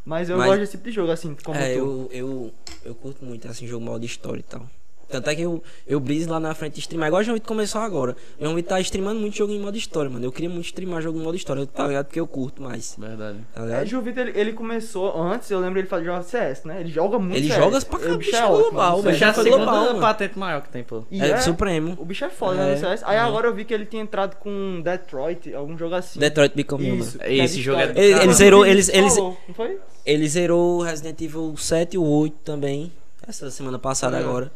Mas 0.04 0.28
eu 0.30 0.36
Mas- 0.38 0.46
gosto 0.48 0.60
desse 0.60 0.72
tipo 0.72 0.84
de 0.84 0.92
jogo, 0.92 1.12
assim, 1.12 1.34
como 1.44 1.58
É, 1.58 1.74
tu. 1.74 1.78
eu, 1.78 2.08
eu, 2.12 2.54
eu 2.84 2.94
curto 2.94 3.24
muito, 3.24 3.46
assim, 3.48 3.66
jogo 3.66 3.84
modo 3.84 4.04
história 4.04 4.40
e 4.40 4.42
tal. 4.42 4.66
Tanto 5.10 5.28
é 5.30 5.34
que 5.34 5.42
eu, 5.42 5.62
eu 5.86 5.98
briso 6.00 6.30
lá 6.30 6.38
na 6.40 6.54
frente 6.54 6.74
de 6.74 6.80
streamar. 6.80 7.08
Igual 7.08 7.20
o 7.20 7.24
João 7.24 7.34
Vitor 7.34 7.48
começou 7.48 7.80
agora. 7.80 8.16
O 8.38 8.42
João 8.44 8.54
Vitor 8.54 8.68
tá 8.70 8.80
streamando 8.80 9.20
muito 9.20 9.36
jogo 9.36 9.52
em 9.52 9.58
modo 9.60 9.76
história, 9.76 10.10
mano. 10.10 10.24
Eu 10.24 10.32
queria 10.32 10.48
muito 10.48 10.64
streamar 10.66 11.02
jogo 11.02 11.18
em 11.18 11.22
modo 11.22 11.36
história, 11.36 11.66
tá 11.66 11.86
ligado? 11.86 12.06
Porque 12.06 12.20
eu 12.20 12.26
curto 12.26 12.62
mais. 12.62 12.96
Verdade. 12.98 13.38
Tá 13.54 13.62
É, 13.62 13.64
ligado? 13.66 13.86
Gil 13.86 14.02
Vitor, 14.02 14.22
ele, 14.28 14.38
ele 14.40 14.52
começou 14.52 15.20
antes, 15.20 15.50
eu 15.50 15.58
lembro 15.60 15.78
ele 15.78 15.88
fazia 15.88 16.06
jogar 16.06 16.22
CS, 16.22 16.64
né? 16.64 16.80
Ele 16.80 16.90
joga 16.90 17.18
muito 17.18 17.36
Ele 17.36 17.48
CS. 17.48 17.58
joga 17.58 17.80
pra 17.80 17.96
O 17.96 18.00
caramba, 18.00 18.18
bicho 18.18 18.30
bicho 18.30 18.42
é 18.42 18.46
é 18.46 18.50
ótimo. 18.50 18.62
global, 18.70 18.96
no 18.96 19.02
velho. 19.02 19.16
CS. 19.16 19.20
Já 19.20 19.26
é 19.26 19.30
a 19.30 19.34
segunda 19.34 19.56
global, 19.64 19.84
mano. 19.86 20.00
patente 20.00 20.38
maior 20.38 20.62
que 20.62 20.68
tem, 20.68 20.84
pô. 20.84 21.04
E 21.10 21.20
É, 21.20 21.36
Supremo. 21.40 21.96
O 21.98 22.04
bicho 22.04 22.24
é 22.24 22.30
foda 22.30 22.56
né, 22.56 22.70
É. 22.70 22.74
no 22.74 22.80
CS. 22.80 23.02
Aí 23.04 23.16
agora 23.18 23.48
eu 23.48 23.54
vi 23.54 23.64
que 23.64 23.74
ele 23.74 23.86
tinha 23.86 24.02
entrado 24.02 24.36
com 24.36 24.80
Detroit, 24.82 25.52
algum 25.54 25.76
jogo 25.76 25.94
assim. 25.94 26.18
Detroit 26.20 26.54
Become 26.54 26.90
Human. 26.90 27.00
Isso. 27.00 27.18
Esse 27.22 27.60
jogo 27.60 27.80
é 27.80 27.84
Ele- 27.84 27.98
ele 28.00 28.12
caralho. 28.12 28.32
zerou- 28.34 28.64
Ele 28.64 28.74
eles- 28.74 28.88
eles- 28.88 29.14
falou, 29.14 29.36
Não 29.48 29.54
foi? 29.54 29.78
Ele 30.06 30.28
zerou 30.28 30.80
Resident 30.82 31.20
Evil 31.20 31.54
7 31.56 31.94
e 31.94 31.98
o 31.98 32.04
8 32.04 32.36
também. 32.44 32.92
Essa 33.26 33.50
semana 33.50 33.78
passada 33.78 34.16
É. 34.16 34.20
agora. 34.20 34.50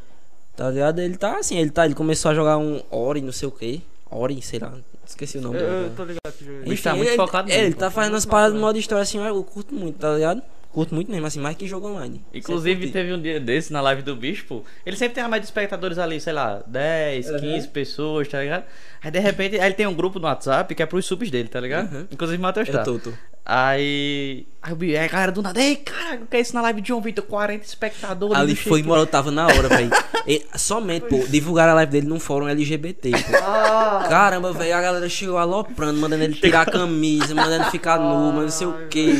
Tá 0.56 0.70
ligado? 0.70 1.00
Ele 1.00 1.16
tá 1.16 1.38
assim, 1.38 1.58
ele 1.58 1.70
tá. 1.70 1.84
Ele 1.84 1.94
começou 1.94 2.30
a 2.30 2.34
jogar 2.34 2.58
um 2.58 2.80
Ori, 2.90 3.20
não 3.20 3.32
sei 3.32 3.48
o 3.48 3.50
que. 3.50 3.82
Ori, 4.10 4.40
sei 4.42 4.58
lá. 4.60 4.72
Esqueci 5.06 5.36
o 5.38 5.40
Eu, 5.40 5.42
nome. 5.42 5.58
eu 5.58 5.90
tô 5.96 6.04
ligado 6.04 6.32
que 6.38 6.44
jogo 6.44 6.58
é 6.58 6.62
bicho 6.62 6.74
esse. 6.74 6.82
tá 6.84 6.94
muito 6.94 7.08
ele, 7.08 7.16
focado 7.16 7.50
é, 7.50 7.52
mesmo, 7.54 7.66
Ele 7.66 7.74
pô. 7.74 7.80
tá 7.80 7.90
fazendo 7.90 8.16
as 8.16 8.24
paradas 8.24 8.54
no 8.54 8.60
modo 8.60 8.78
história 8.78 9.02
assim, 9.02 9.18
eu 9.18 9.42
curto 9.44 9.74
muito, 9.74 9.98
tá 9.98 10.14
ligado? 10.14 10.42
Curto 10.72 10.92
muito 10.94 11.08
mesmo, 11.10 11.24
assim, 11.26 11.38
mais 11.40 11.56
que 11.56 11.68
jogo 11.68 11.86
online. 11.88 12.24
Inclusive, 12.34 12.70
Sempre 12.70 12.86
curti. 12.86 12.92
teve 12.92 13.12
um 13.12 13.20
dia 13.22 13.38
desse 13.38 13.72
na 13.72 13.80
live 13.80 14.02
do 14.02 14.16
bicho, 14.16 14.44
pô. 14.46 14.62
Ele 14.84 14.96
sempre 14.96 15.14
tem 15.14 15.22
a 15.22 15.28
mais 15.28 15.40
de 15.42 15.46
espectadores 15.46 15.98
ali, 15.98 16.18
sei 16.20 16.32
lá, 16.32 16.62
10, 16.66 17.30
Uhum. 17.30 17.38
15 17.38 17.68
pessoas, 17.68 18.26
tá 18.26 18.40
ligado? 18.40 18.64
Aí 19.04 19.10
de 19.10 19.18
repente, 19.18 19.58
aí 19.58 19.66
ele 19.66 19.74
tem 19.74 19.86
um 19.86 19.92
grupo 19.92 20.18
no 20.18 20.26
WhatsApp 20.26 20.74
que 20.74 20.82
é 20.82 20.86
pros 20.86 21.04
subs 21.04 21.30
dele, 21.30 21.48
tá 21.48 21.60
ligado? 21.60 21.92
Uhum. 21.92 22.06
Inclusive 22.10 22.40
Matheus 22.40 22.70
tá. 22.70 22.78
Eu 22.78 22.84
tô, 22.84 22.98
tô. 22.98 23.12
Aí. 23.46 24.46
Aí 24.62 24.72
o 24.72 25.04
a 25.04 25.06
galera 25.06 25.30
do 25.30 25.42
nada, 25.42 25.60
ei, 25.60 25.76
cara, 25.76 26.16
o 26.22 26.26
que 26.26 26.38
é 26.38 26.40
isso 26.40 26.54
na 26.54 26.62
live 26.62 26.80
de 26.80 26.88
João 26.88 27.02
Vitor? 27.02 27.22
40 27.22 27.66
espectadores. 27.66 28.34
Ali 28.34 28.56
foi, 28.56 28.80
o 28.80 28.82
quê." 28.82 28.88
mano, 28.88 29.02
eu 29.02 29.06
tava 29.06 29.30
na 29.30 29.46
hora, 29.46 29.68
velho. 29.68 29.90
Somente, 30.56 31.04
pô, 31.06 31.22
divulgaram 31.28 31.72
a 31.72 31.74
live 31.74 31.92
dele 31.92 32.06
num 32.06 32.18
fórum 32.18 32.48
LGBT, 32.48 33.10
pô. 33.10 33.36
Ah, 33.42 34.06
Caramba, 34.08 34.54
velho, 34.54 34.74
a 34.74 34.80
galera 34.80 35.06
chegou 35.10 35.36
aloprando, 35.36 36.00
mandando 36.00 36.24
ele 36.24 36.34
tirar 36.34 36.62
a 36.62 36.64
camisa, 36.64 37.34
mandando 37.34 37.64
ele 37.64 37.70
ficar 37.70 37.98
nu, 37.98 38.32
mas 38.32 38.42
não 38.42 38.48
sei 38.48 38.66
o 38.66 38.88
que. 38.88 39.12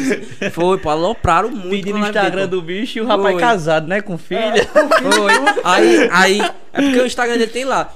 Foi, 0.50 0.78
pô, 0.78 0.88
alopraram 0.88 1.50
muito. 1.50 1.68
Pedindo 1.68 1.98
no 1.98 2.06
Instagram 2.06 2.30
dele, 2.30 2.46
do 2.46 2.62
bicho 2.62 3.00
e 3.00 3.02
o 3.02 3.06
rapaz 3.06 3.32
Foi. 3.32 3.40
casado, 3.40 3.86
né? 3.86 4.00
Com 4.00 4.16
filha. 4.16 4.66
Foi. 4.72 5.32
Aí, 5.62 6.08
aí, 6.10 6.40
é 6.72 6.80
porque 6.80 7.00
o 7.00 7.06
Instagram 7.06 7.36
dele 7.36 7.50
tem 7.50 7.66
lá. 7.66 7.92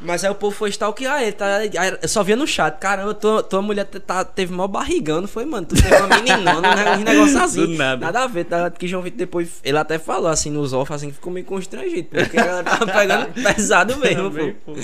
Mas 0.00 0.24
aí 0.24 0.30
o 0.30 0.34
povo 0.34 0.54
foi 0.54 0.70
stalkear 0.70 1.22
ele, 1.22 1.32
tá? 1.32 1.60
Eu 2.00 2.08
só 2.08 2.22
via 2.22 2.36
no 2.36 2.46
chat, 2.46 2.78
caramba, 2.78 3.14
tua, 3.14 3.42
tua 3.42 3.60
mulher 3.60 3.84
tá, 3.84 4.24
teve 4.24 4.52
mó 4.52 4.66
barrigão, 4.66 5.20
não 5.20 5.28
foi, 5.28 5.44
mano? 5.44 5.66
Tu 5.66 5.74
teve 5.74 5.94
uma 5.94 6.08
meninona, 6.20 6.96
um 6.98 7.02
negócio 7.02 7.42
assim. 7.42 7.66
Do 7.66 7.76
nada. 7.76 8.06
Nada 8.06 8.22
a 8.24 8.26
ver, 8.26 8.44
tá? 8.44 8.70
Que 8.70 8.86
João 8.86 9.02
Vitor 9.02 9.18
depois, 9.18 9.60
ele 9.64 9.78
até 9.78 9.98
falou 9.98 10.28
assim 10.28 10.50
nos 10.50 10.72
off, 10.72 10.92
assim, 10.92 11.08
que 11.08 11.14
ficou 11.14 11.32
meio 11.32 11.46
constrangido, 11.46 12.08
porque 12.08 12.36
ela 12.36 12.62
tava 12.62 12.86
pegando 12.86 13.32
pesado 13.42 13.96
mesmo, 13.96 14.30
pô. 14.30 14.74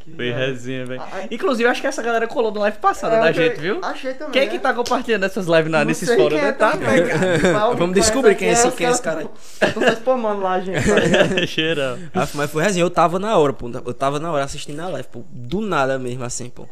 Que 0.00 0.10
Foi 0.16 0.30
resenha, 0.32 0.84
velho. 0.86 1.02
Inclusive, 1.30 1.68
acho 1.68 1.80
que 1.80 1.86
essa 1.86 2.02
galera 2.02 2.26
colou 2.26 2.50
na 2.52 2.60
live 2.62 2.78
passada 2.78 3.16
É, 3.16 3.20
da 3.20 3.28
eu 3.30 3.34
gente, 3.34 3.54
que- 3.54 3.60
viu? 3.60 3.78
Achei 3.82 4.14
também. 4.14 4.32
Quem 4.32 4.42
é 4.42 4.44
né? 4.46 4.50
que 4.50 4.58
tá 4.58 4.74
compartilhando 4.74 5.24
essas 5.24 5.46
lives 5.46 5.70
na, 5.70 5.84
nesses 5.84 6.08
fóruns, 6.08 6.32
quem 6.32 6.42
né? 6.42 6.48
é 6.48 6.52
Tá. 6.52 6.72
Mas 6.76 7.44
alguém 7.54 7.78
Vamos 7.78 7.94
descobrir 7.94 8.34
quem 8.34 8.48
é 8.48 8.52
esse- 8.52 8.70
quem 8.72 8.86
é 8.86 8.90
esse 8.90 8.98
os 8.98 9.04
cara 9.04 9.28
Tô 9.74 9.80
só 9.80 9.92
spamando 9.92 10.40
lá, 10.42 10.58
gente. 10.60 10.82
tá? 10.88 11.46
Cheirão. 11.46 11.98
Ah, 12.14 12.26
Mas 12.34 12.50
foi 12.50 12.62
resenha, 12.62 12.84
eu 12.84 12.90
tava 12.90 13.18
na 13.18 13.36
hora, 13.38 13.52
pô. 13.52 13.70
Eu 13.86 13.94
tava 13.94 14.18
na 14.18 14.32
hora 14.32 14.44
assistindo 14.44 14.80
a 14.80 14.88
live, 14.88 15.08
pô. 15.08 15.22
Do 15.30 15.60
nada 15.60 15.98
mesmo, 15.98 16.24
assim, 16.24 16.48
pô. 16.50 16.66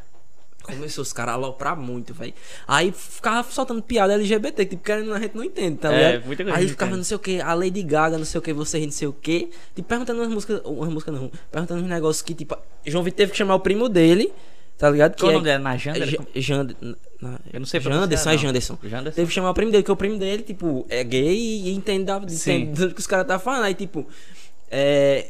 Começou 0.74 1.02
os 1.02 1.12
caras 1.12 1.32
a 1.32 1.34
aloprar 1.36 1.76
muito, 1.76 2.12
velho. 2.14 2.34
Aí 2.66 2.92
ficava 2.92 3.48
soltando 3.50 3.82
piada 3.82 4.14
LGBT, 4.14 4.64
que 4.64 4.70
tipo, 4.72 4.82
querendo 4.84 5.12
a 5.14 5.18
gente 5.20 5.34
não 5.36 5.44
entende, 5.44 5.78
tá 5.78 5.92
É, 5.92 6.12
ligado? 6.12 6.26
muita 6.26 6.44
coisa 6.44 6.58
Aí 6.58 6.68
ficava 6.68 6.96
não 6.96 7.04
sei 7.04 7.16
o 7.16 7.20
que, 7.20 7.40
a 7.40 7.54
Lady 7.54 7.82
Gaga, 7.82 8.18
não 8.18 8.24
sei 8.24 8.38
o 8.38 8.42
que, 8.42 8.52
você 8.52 8.78
não 8.80 8.90
sei 8.90 9.08
o 9.08 9.12
que. 9.12 9.50
Tipo, 9.74 9.88
perguntando 9.88 10.20
umas 10.20 10.28
músicas, 10.32 10.60
umas 10.64 10.88
músicas 10.90 11.14
não, 11.14 11.30
perguntando 11.50 11.82
uns 11.82 11.88
negócios 11.88 12.22
que, 12.22 12.34
tipo, 12.34 12.56
João 12.86 13.02
Vitor 13.04 13.16
teve 13.16 13.32
que 13.32 13.38
chamar 13.38 13.54
o 13.54 13.60
primo 13.60 13.88
dele, 13.88 14.32
tá 14.76 14.90
ligado? 14.90 15.16
Qual 15.18 15.26
o 15.26 15.30
que 15.30 15.34
nome 15.34 15.44
dela? 15.44 15.58
Na 15.64 15.76
Janda? 15.76 15.98
é, 16.34 16.40
Jand, 16.40 16.68
na- 17.20 17.38
Eu 17.52 17.58
não 17.60 17.66
sei 17.66 17.80
Janderson, 17.80 18.30
é 18.30 18.32
não. 18.34 18.38
Janderson. 18.38 18.78
Janderson. 18.84 19.16
Teve 19.16 19.28
que 19.28 19.34
chamar 19.34 19.50
o 19.50 19.54
primo 19.54 19.70
dele, 19.72 19.82
porque 19.82 19.92
o 19.92 19.96
primo 19.96 20.18
dele, 20.18 20.42
tipo, 20.42 20.86
é 20.88 21.02
gay 21.02 21.34
e 21.36 21.70
entende, 21.74 22.10
entende 22.12 22.86
do 22.86 22.94
que 22.94 23.00
os 23.00 23.06
caras 23.06 23.26
tá 23.26 23.38
falando. 23.38 23.64
Aí, 23.64 23.74
tipo, 23.74 24.06
é. 24.70 25.26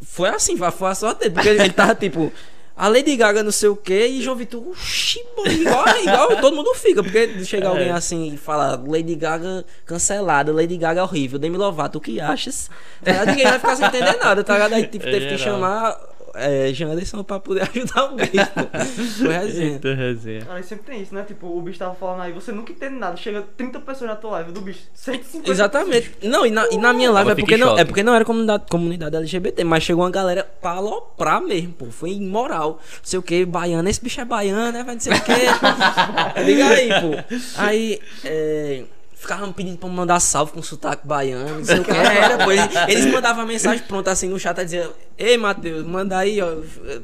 Foi 0.00 0.28
assim, 0.28 0.56
foi 0.56 0.88
a 0.88 0.94
sorte 0.94 1.20
dele, 1.20 1.34
porque 1.34 1.48
ele 1.48 1.70
tava, 1.70 1.94
tipo. 1.96 2.32
A 2.78 2.86
Lady 2.86 3.16
Gaga 3.16 3.42
não 3.42 3.50
sei 3.50 3.68
o 3.68 3.74
que 3.74 4.06
e 4.06 4.22
João 4.22 4.36
Vitor, 4.36 4.62
oxi, 4.68 5.18
igual, 5.48 5.84
igual 6.00 6.36
todo 6.40 6.54
mundo 6.54 6.72
fica, 6.76 7.02
porque 7.02 7.44
chega 7.44 7.66
É. 7.66 7.68
alguém 7.68 7.90
assim 7.90 8.32
e 8.32 8.36
fala 8.36 8.80
Lady 8.86 9.16
Gaga 9.16 9.64
cancelada, 9.84 10.52
Lady 10.52 10.76
Gaga 10.76 11.02
horrível, 11.02 11.40
Demi 11.40 11.56
Lovato, 11.56 11.98
o 11.98 12.00
que 12.00 12.20
achas? 12.20 12.70
Tá? 13.04 13.24
Ninguém 13.26 13.44
vai 13.46 13.58
ficar 13.58 13.74
sem 13.76 13.86
entender 13.86 14.16
nada, 14.18 14.44
tá 14.44 14.52
ligado? 14.54 14.74
Aí 14.74 14.86
tipo, 14.86 15.08
É 15.08 15.10
teve 15.10 15.26
que 15.28 15.36
geral. 15.36 15.54
chamar 15.54 15.98
é, 16.38 16.72
Janderson 16.72 17.22
pra 17.22 17.38
poder 17.40 17.62
ajudar 17.68 18.04
o 18.12 18.16
bicho, 18.16 18.30
pô. 18.54 19.24
Foi 19.24 19.32
resenha. 19.34 19.72
Eita, 19.72 19.94
resenha. 19.94 20.44
Cara, 20.44 20.62
sempre 20.62 20.84
tem 20.84 21.02
isso, 21.02 21.14
né? 21.14 21.22
Tipo, 21.22 21.46
o 21.46 21.60
bicho 21.60 21.78
tava 21.78 21.94
falando 21.94 22.22
aí, 22.22 22.32
você 22.32 22.52
nunca 22.52 22.72
entende 22.72 22.94
nada. 22.96 23.16
Chega 23.16 23.44
30 23.56 23.80
pessoas 23.80 24.10
na 24.10 24.16
tua 24.16 24.30
live 24.32 24.52
do 24.52 24.60
bicho. 24.60 24.80
150 24.94 25.50
Exatamente. 25.50 26.12
Não, 26.22 26.46
e 26.46 26.50
na, 26.50 26.68
e 26.70 26.78
na 26.78 26.92
minha 26.92 27.10
live 27.10 27.30
é 27.30 27.34
porque, 27.34 27.56
não, 27.56 27.68
choque. 27.68 27.80
é 27.80 27.84
porque 27.84 28.02
não 28.02 28.14
era 28.14 28.24
comunidade, 28.24 28.64
comunidade 28.70 29.16
LGBT, 29.16 29.64
mas 29.64 29.82
chegou 29.82 30.04
uma 30.04 30.10
galera 30.10 30.44
pra 30.60 30.72
aloprar 30.72 31.40
mesmo, 31.42 31.72
pô. 31.72 31.86
Foi 31.86 32.10
imoral. 32.12 32.72
Não 32.72 32.78
sei 33.02 33.18
o 33.18 33.22
que, 33.22 33.44
baiano. 33.44 33.88
Esse 33.88 34.02
bicho 34.02 34.20
é 34.20 34.24
baiano, 34.24 34.72
né? 34.72 34.84
Vai 34.84 34.94
não 34.94 35.00
sei 35.00 35.12
o 35.12 35.20
que. 35.22 36.42
Liga 36.42 36.66
aí, 36.68 36.88
pô. 36.88 37.36
Aí, 37.56 38.00
é. 38.24 38.84
Ficavam 39.18 39.52
pedindo 39.52 39.76
pra 39.76 39.88
mandar 39.88 40.20
salve 40.20 40.52
com 40.52 40.62
sotaque 40.62 41.04
baiano, 41.06 41.58
não 41.58 41.64
sei 41.64 41.80
o 41.80 41.84
que. 41.84 41.90
Era, 41.90 42.44
pô. 42.44 42.52
Eles, 42.52 42.68
eles 42.88 43.06
mandavam 43.06 43.44
mensagem 43.44 43.82
pronta 43.84 44.12
assim 44.12 44.28
no 44.28 44.38
chat, 44.38 44.56
dizia, 44.62 44.88
Ei, 45.18 45.36
Matheus, 45.36 45.84
manda 45.84 46.16
aí, 46.16 46.40
ó, 46.40 46.46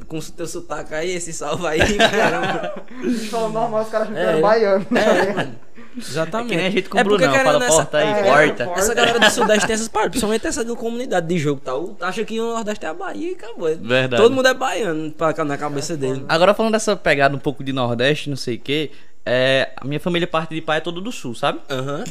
com 0.07 0.17
o 0.17 0.21
teu 0.21 0.47
sotaque 0.47 0.93
aí, 0.95 1.11
esse 1.11 1.33
salve 1.33 1.67
aí, 1.67 1.79
caramba. 1.97 2.73
Bicho 3.01 3.29
falando 3.29 3.53
normal, 3.53 3.83
os 3.83 3.89
caras 3.89 4.07
acham 4.07 4.23
que 4.31 4.37
É, 4.37 4.41
baiano. 4.41 4.85
É, 4.95 5.33
mano. 5.33 5.55
Exatamente. 5.97 6.49
Que 6.49 6.55
nem 6.55 6.65
a 6.65 6.69
gente 6.69 6.89
com 6.89 6.97
é 6.97 7.01
o 7.01 7.03
Brunão, 7.03 7.29
querendo 7.31 7.45
fala 7.45 7.59
nessa- 7.59 7.75
porta 7.75 7.97
aí, 7.97 8.07
é, 8.07 8.23
porta. 8.23 8.71
Essa 8.79 8.93
galera 8.93 9.19
do 9.19 9.29
Sudeste 9.29 9.67
tem 9.67 9.73
essas 9.73 9.87
paradas, 9.89 10.11
principalmente 10.11 10.47
essa 10.47 10.63
da 10.63 10.75
comunidade 10.75 11.27
de 11.27 11.37
jogo 11.37 11.61
tal. 11.63 11.97
Acha 11.99 12.23
que 12.23 12.39
o 12.39 12.53
Nordeste 12.53 12.85
é 12.85 12.89
a 12.89 12.93
Bahia 12.93 13.31
e 13.31 13.33
acabou. 13.33 13.75
Verdade. 13.77 14.21
Todo 14.21 14.33
mundo 14.33 14.47
é 14.47 14.53
baiano 14.53 15.11
pra, 15.11 15.33
na 15.43 15.57
cabeça 15.57 15.95
dele. 15.97 16.23
Agora 16.29 16.53
falando 16.53 16.71
dessa 16.73 16.95
pegada 16.95 17.35
um 17.35 17.39
pouco 17.39 17.63
de 17.63 17.73
Nordeste, 17.73 18.29
não 18.29 18.37
sei 18.37 18.55
o 18.55 18.59
que, 18.59 18.91
é, 19.25 19.71
a 19.77 19.85
minha 19.85 19.99
família 19.99 20.27
parte 20.27 20.53
de 20.53 20.61
pai 20.61 20.77
é 20.77 20.81
todo 20.81 21.01
do 21.01 21.11
Sul, 21.11 21.33
sabe? 21.35 21.59
Aham. 21.69 22.03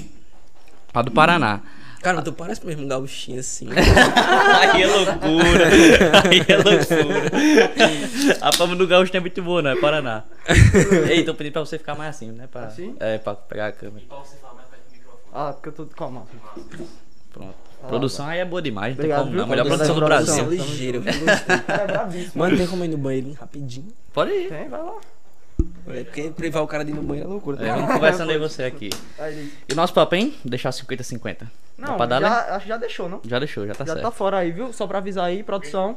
Lá 0.94 1.02
do 1.02 1.10
Paraná. 1.10 1.60
Cara, 2.02 2.20
tu 2.20 2.32
parece 2.34 2.64
mesmo 2.66 2.84
um 2.84 2.88
gauchinho 2.88 3.40
assim. 3.40 3.66
Aí 3.72 4.82
é 4.82 4.86
loucura. 4.86 5.68
Aí 6.22 6.44
é 6.46 6.56
loucura. 6.56 7.30
A 8.42 8.52
fama 8.52 8.76
do 8.76 8.86
gaúcho 8.86 9.10
não 9.12 9.18
é 9.18 9.20
muito 9.22 9.42
boa, 9.42 9.62
não, 9.62 9.70
é 9.70 9.76
Paraná. 9.76 10.22
Ei, 11.08 11.24
tô 11.24 11.34
pedindo 11.34 11.54
pra 11.54 11.64
você 11.64 11.78
ficar 11.78 11.94
mais 11.94 12.14
assim, 12.14 12.30
né? 12.30 12.46
Pra, 12.46 12.66
Assim? 12.66 12.94
É, 13.00 13.16
pra 13.16 13.34
pegar 13.34 13.68
a 13.68 13.72
câmera. 13.72 14.04
Ah, 15.32 15.52
porque 15.54 15.70
eu 15.70 15.72
tô. 15.72 15.86
Calma. 15.86 16.26
Pronto. 17.32 17.54
Produção 17.88 18.26
aí 18.26 18.38
é 18.38 18.44
boa 18.44 18.62
demais, 18.62 18.96
não 18.96 19.02
tem 19.02 19.12
Obrigado, 19.12 19.24
como 19.24 19.36
não. 19.36 19.44
A 19.44 19.46
melhor 19.46 19.66
Produção, 19.66 19.94
produção 19.96 20.44
do 20.44 20.46
produção. 20.46 20.46
Brasil. 20.46 20.64
ligeiro. 20.64 21.00
O 21.00 21.62
cara 21.66 22.10
é. 22.14 22.38
Mano, 22.38 22.56
tem 22.56 22.66
como 22.66 22.84
ir 22.84 22.88
no 22.88 22.98
banheiro 22.98 23.28
hein, 23.28 23.36
rapidinho. 23.38 23.88
Pode 24.12 24.30
ir. 24.30 24.48
Tem, 24.48 24.68
vai 24.68 24.80
lá. 24.82 24.94
É 25.86 26.04
porque 26.04 26.30
privar 26.30 26.62
o 26.62 26.66
cara 26.66 26.84
de 26.84 26.90
ir 26.90 26.94
no 26.94 27.02
banheiro 27.02 27.28
é 27.28 27.32
loucura. 27.32 27.64
É, 27.64 27.72
vamos 27.72 27.92
conversando 27.92 28.30
aí 28.30 28.38
você 28.38 28.64
aqui. 28.64 28.90
E 29.68 29.72
o 29.72 29.76
nosso 29.76 29.92
papo, 29.92 30.14
hein? 30.14 30.34
Deixar 30.44 30.70
50-50. 30.70 31.38
Dá 31.40 31.48
não, 31.78 31.96
pra 31.96 32.06
dar, 32.06 32.20
né? 32.20 32.28
já, 32.28 32.54
acho 32.56 32.62
que 32.62 32.68
já 32.68 32.76
deixou, 32.76 33.08
não? 33.08 33.20
Já 33.24 33.38
deixou, 33.38 33.66
já 33.66 33.74
tá 33.74 33.84
já 33.84 33.92
certo. 33.94 34.04
tá 34.04 34.10
fora 34.10 34.38
aí, 34.38 34.50
viu? 34.52 34.72
Só 34.72 34.86
pra 34.86 34.98
avisar 34.98 35.26
aí, 35.26 35.42
produção. 35.42 35.96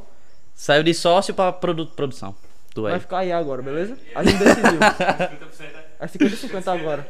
Saiu 0.54 0.82
de 0.82 0.92
sócio 0.92 1.32
pra 1.34 1.52
produ 1.52 1.86
produção. 1.86 2.34
Tu 2.74 2.82
Vai 2.82 2.94
aí. 2.94 3.00
ficar 3.00 3.18
aí 3.18 3.32
agora, 3.32 3.62
beleza? 3.62 3.96
A 4.14 4.22
gente 4.24 4.38
decidiu. 4.38 4.78
É 6.00 6.06
50-50 6.06 6.68
agora. 6.80 7.08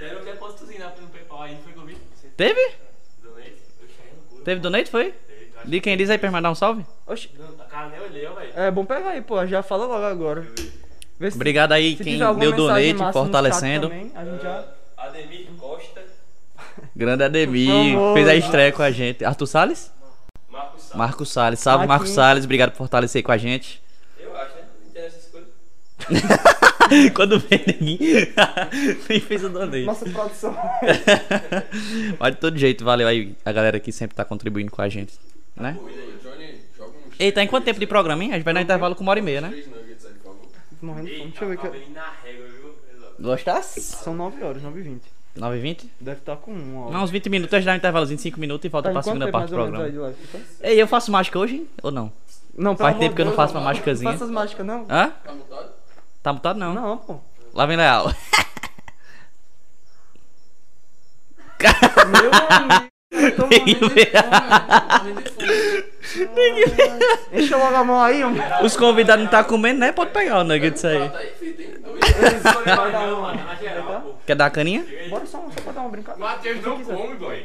Deram 0.00 0.22
um 0.22 0.24
depósitozinho 0.24 0.80
lá 0.80 0.92
no 1.00 1.06
PayPal 1.06 1.42
aí, 1.42 1.54
não 1.54 1.60
foi? 1.60 1.72
Você 2.16 2.26
Teve? 2.36 2.74
Teve 4.44 4.60
donate, 4.60 4.90
foi? 4.90 5.12
Teve, 5.12 5.50
acho 5.56 5.68
De 5.68 5.80
quem 5.80 5.96
diz 5.96 6.10
aí 6.10 6.18
pra 6.18 6.30
mandar 6.32 6.50
um 6.50 6.54
salve? 6.54 6.84
Oxi, 7.06 7.30
cara 7.70 7.88
nem 7.90 8.00
olhei, 8.00 8.26
ó, 8.26 8.34
velho. 8.34 8.52
é 8.56 8.70
bom 8.70 8.84
pegar 8.84 9.10
aí, 9.10 9.20
pô. 9.20 9.46
Já 9.46 9.62
fala 9.62 9.86
logo 9.86 10.04
agora. 10.04 10.46
Vê 11.20 11.30
se- 11.30 11.36
Obrigado 11.36 11.72
aí 11.72 11.96
quem 11.96 12.18
deu 12.18 12.52
donate, 12.52 12.96
fortalecendo. 13.12 13.88
também, 13.90 14.10
a 14.14 14.24
gente 14.24 14.42
já... 14.42 14.64
Ademir 14.96 15.46
Costa, 15.58 16.02
Grande 16.96 17.24
Ademir, 17.24 17.94
fez 18.14 18.26
a 18.28 18.34
estreia 18.34 18.72
com 18.72 18.82
a 18.82 18.90
gente. 18.90 19.22
Arthur 19.24 19.46
Salles? 19.46 19.92
Marcos 20.50 20.82
Salles. 20.82 20.96
Marcos 20.98 21.28
Salles. 21.28 21.58
Salve, 21.60 21.86
Marcos 21.86 22.08
Marquinhos. 22.08 22.14
Salles. 22.14 22.44
Obrigado 22.44 22.70
por 22.70 22.78
fortalecer 22.78 23.22
com 23.22 23.32
a 23.32 23.36
gente. 23.36 23.82
Eu 24.18 24.34
acho, 24.36 24.54
né? 24.56 25.10
Coisas. 25.30 25.50
Quando 27.14 27.38
vem 27.38 27.64
ninguém, 27.80 28.26
nem 29.08 29.20
fez 29.20 29.44
o 29.44 29.48
donate. 29.50 29.84
Nossa 29.84 30.08
produção. 30.08 30.56
Mas 32.18 32.34
de 32.34 32.40
todo 32.40 32.58
jeito, 32.58 32.82
valeu 32.84 33.06
aí 33.06 33.34
a 33.44 33.52
galera 33.52 33.78
que 33.78 33.92
sempre 33.92 34.16
tá 34.16 34.24
contribuindo 34.24 34.70
com 34.72 34.80
a 34.82 34.88
gente. 34.88 35.12
Né? 35.54 35.78
Ei, 37.18 37.30
tá 37.30 37.42
em 37.42 37.46
quanto 37.46 37.64
tempo 37.64 37.78
de 37.78 37.86
programa, 37.86 38.24
hein? 38.24 38.30
A 38.32 38.36
gente 38.36 38.44
vai 38.44 38.54
no 38.54 38.60
intervalo 38.60 38.94
com 38.96 39.02
uma 39.02 39.10
hora 39.10 39.18
e 39.20 39.22
meia, 39.22 39.40
né? 39.42 39.62
Morrendo 40.82 41.08
de 41.08 41.18
fome. 41.18 41.30
Deixa 41.30 41.44
eu 41.44 41.48
ver 41.48 41.56
viu? 42.48 42.74
Gostasse? 43.20 43.80
São 43.80 44.14
9 44.14 44.42
horas, 44.42 44.62
9 44.62 44.80
e 44.80 44.82
20 44.82 45.20
9h20? 45.38 45.86
Deve 46.00 46.18
estar 46.18 46.36
com 46.36 46.52
1 46.52 46.76
hora. 46.78 46.92
Não, 46.92 47.04
uns 47.04 47.10
20 47.10 47.28
minutos, 47.28 47.54
a 47.54 47.58
gente 47.58 47.66
dá 47.66 47.72
um 47.72 47.76
intervalozinho 47.76 48.16
de 48.16 48.22
5 48.22 48.40
minutos 48.40 48.64
e 48.64 48.68
volta 48.68 48.88
Tá 48.88 48.92
pra 48.92 49.02
segunda 49.02 49.30
parte 49.30 49.50
do 49.50 49.54
programa. 49.56 50.14
Ei, 50.60 50.80
eu 50.80 50.86
faço 50.88 51.12
mágica 51.12 51.38
hoje, 51.38 51.56
hein? 51.56 51.68
Ou 51.82 51.90
não? 51.90 52.12
Não, 52.54 52.76
Faz 52.76 52.98
tempo 52.98 53.14
que 53.14 53.22
eu 53.22 53.26
não 53.26 53.32
faço 53.32 53.54
uma 53.54 53.60
mágicazinha. 53.60 54.10
Não 54.10 54.18
faça 54.18 54.24
as 54.24 54.30
mágicas, 54.30 54.66
não. 54.66 54.86
Hã? 54.90 55.12
Tá 56.22 56.32
mutado? 56.32 56.58
não. 56.58 56.74
Não, 56.74 56.98
pô. 56.98 57.20
Lá 57.54 57.66
vem 57.66 57.76
Leal. 57.76 58.12
Meu 61.60 62.30
amigo. 62.50 62.90
Eu 63.10 63.36
tô 63.36 63.42
morrendo 63.46 63.88
de 63.90 64.10
Enche 67.32 67.54
logo 67.54 67.76
a 67.76 67.84
mão 67.84 68.00
aí, 68.00 68.22
homem. 68.22 68.42
Os 68.62 68.76
convidados 68.76 69.24
não 69.24 69.30
tá 69.30 69.42
comendo, 69.44 69.80
né? 69.80 69.92
Pode 69.92 70.10
pegar 70.12 70.40
o 70.40 70.44
nuggets 70.44 70.84
aí. 70.84 71.10
Quer 74.26 74.36
dar 74.36 74.46
a 74.46 74.50
caninha? 74.50 74.84
Bora 75.08 75.26
só, 75.26 75.38
só 75.54 75.60
pra 75.62 75.72
dar 75.72 75.80
uma 75.82 75.90
brincadeira. 75.90 76.28
Matheus 76.30 76.62
não 76.62 76.84
come, 76.84 77.14
boy. 77.16 77.44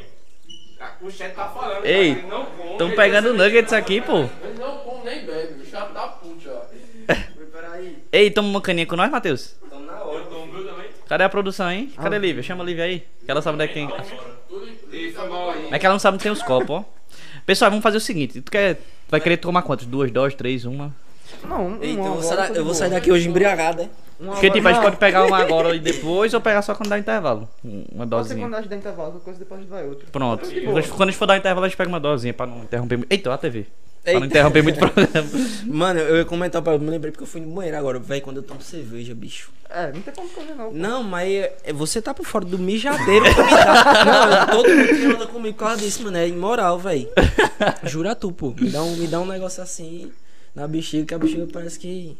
O 1.00 1.10
chat 1.10 1.34
tá 1.34 1.48
falando. 1.48 1.84
Ei, 1.84 2.14
cara, 2.14 2.20
ele 2.20 2.30
não 2.30 2.44
come. 2.46 2.70
Estão 2.72 2.90
pegando 2.90 3.34
nuggets 3.34 3.72
aqui, 3.72 4.00
pô. 4.00 4.18
Ele 4.18 4.58
não 4.58 4.78
come 4.78 5.04
nem 5.04 5.24
bebe, 5.24 5.62
o 5.62 5.66
chato 5.66 5.92
da 5.92 6.06
puta, 6.08 6.50
ó. 6.50 6.66
Ei, 8.12 8.30
toma 8.30 8.48
uma 8.48 8.60
caninha 8.60 8.86
com 8.86 8.96
nós, 8.96 9.10
Matheus? 9.10 9.56
estamos 9.62 9.86
na 9.86 9.92
Eu 9.94 10.06
hora. 10.06 10.24
tomo, 10.24 10.52
viu, 10.52 10.66
também? 10.66 10.86
Cadê 11.08 11.24
a 11.24 11.28
produção, 11.28 11.70
hein? 11.70 11.92
Cadê 11.96 12.16
a 12.16 12.18
Lívia? 12.18 12.42
Chama 12.42 12.62
a 12.62 12.66
Lívia 12.66 12.84
aí. 12.84 13.00
Que 13.24 13.30
ela 13.30 13.42
sabe 13.42 13.54
onde 13.56 13.64
é 13.64 13.68
que 13.68 13.74
tem. 13.74 13.88
Aí. 14.92 15.68
É 15.70 15.78
que 15.78 15.86
ela 15.86 15.94
não 15.94 15.98
sabe 16.00 16.16
onde 16.16 16.22
tem 16.22 16.32
os 16.32 16.42
copos, 16.42 16.70
ó. 16.70 16.84
Pessoal, 17.44 17.70
vamos 17.70 17.82
fazer 17.82 17.98
o 17.98 18.00
seguinte. 18.00 18.40
Tu 18.40 18.50
quer. 18.50 18.80
Vai 19.08 19.20
querer 19.20 19.36
tomar 19.36 19.62
quantos? 19.62 19.86
Duas 19.86 20.10
doses, 20.10 20.36
três, 20.36 20.64
uma? 20.64 20.94
Não, 21.48 21.66
um, 21.68 21.74
Então, 21.82 22.04
eu 22.06 22.12
vou 22.20 22.30
agora 22.32 22.46
sair 22.48 22.56
eu 22.56 22.64
vou 22.64 22.74
sair 22.74 22.90
daqui 22.90 23.10
hoje 23.12 23.28
embriagado, 23.28 23.82
né? 23.82 23.88
Um 24.18 24.28
Porque, 24.28 24.50
tipo, 24.50 24.66
a 24.66 24.72
gente 24.72 24.82
pode 24.82 24.96
pegar 24.96 25.24
uma 25.26 25.36
agora 25.38 25.74
e 25.76 25.78
depois 25.78 26.32
ou 26.32 26.40
pegar 26.40 26.62
só 26.62 26.74
quando 26.74 26.88
dá 26.88 26.98
intervalo. 26.98 27.46
Um- 27.64 27.84
Uma 27.92 28.06
Pode 28.06 28.28
ser 28.28 28.34
dosinha. 28.34 28.46
quando 28.46 28.54
a 28.54 28.60
gente 28.62 28.70
dá 28.70 28.76
intervalo, 28.76 29.10
qualquer 29.10 29.24
coisa 29.24 29.38
depois 29.38 29.58
a 29.58 29.62
gente 29.62 29.70
vai 29.70 29.86
outra. 29.86 30.06
Pronto. 30.10 30.48
Quando 30.48 30.78
a 30.78 31.06
gente- 31.10 31.16
for 31.18 31.26
dar 31.26 31.36
intervalo, 31.36 31.66
a 31.66 31.68
gente 31.68 31.76
pega 31.76 31.88
uma 31.88 32.00
dosinha 32.00 32.32
pra 32.32 32.46
não 32.46 32.62
interromper 32.62 32.96
muito. 32.96 33.12
Eita, 33.12 33.34
a 33.34 33.36
TV. 33.36 33.66
Pra 34.02 34.12
Eita. 34.12 34.20
não 34.20 34.26
interromper 34.26 34.62
muito 34.62 34.76
o 34.76 34.78
programa. 34.90 35.28
Mano, 35.66 36.00
eu 36.00 36.16
ia 36.16 36.24
comentar 36.24 36.62
pra 36.62 36.72
eu 36.74 36.78
me 36.78 36.88
lembrei 36.88 37.10
porque 37.12 37.24
eu 37.24 37.28
fui 37.28 37.40
no 37.42 37.52
banheiro 37.52 37.76
agora, 37.76 37.98
velho, 37.98 38.22
quando 38.22 38.36
eu 38.38 38.42
tomo 38.42 38.62
cerveja, 38.62 39.14
bicho. 39.14 39.50
É, 39.68 39.92
não 39.92 40.00
tem 40.00 40.14
como 40.14 40.28
correr 40.30 40.54
não. 40.54 40.72
Não, 40.72 41.02
mas 41.02 41.28
é- 41.64 41.72
você 41.74 42.00
tá 42.00 42.14
por 42.14 42.24
fora 42.24 42.44
do 42.46 42.56
mijadeiro 42.58 43.24
que 43.24 43.42
me 43.42 43.50
dá. 43.50 44.46
Não, 44.46 44.56
todo 44.62 44.68
mundo 44.70 44.88
que 44.88 45.04
anda 45.06 45.26
comigo 45.26 45.54
por 45.58 45.64
causa 45.66 45.76
disso, 45.82 46.02
mano, 46.04 46.16
é 46.16 46.26
imoral, 46.28 46.78
velho. 46.78 47.08
Jura 47.82 48.14
tu, 48.14 48.30
pô. 48.32 48.54
Me 48.58 48.70
dá, 48.70 48.82
um, 48.82 48.96
me 48.96 49.06
dá 49.08 49.20
um 49.20 49.26
negócio 49.26 49.62
assim 49.62 50.10
na 50.56 50.66
bexiga, 50.66 51.04
que 51.06 51.14
a 51.14 51.18
bexiga 51.18 51.46
parece 51.52 51.78
que. 51.78 52.16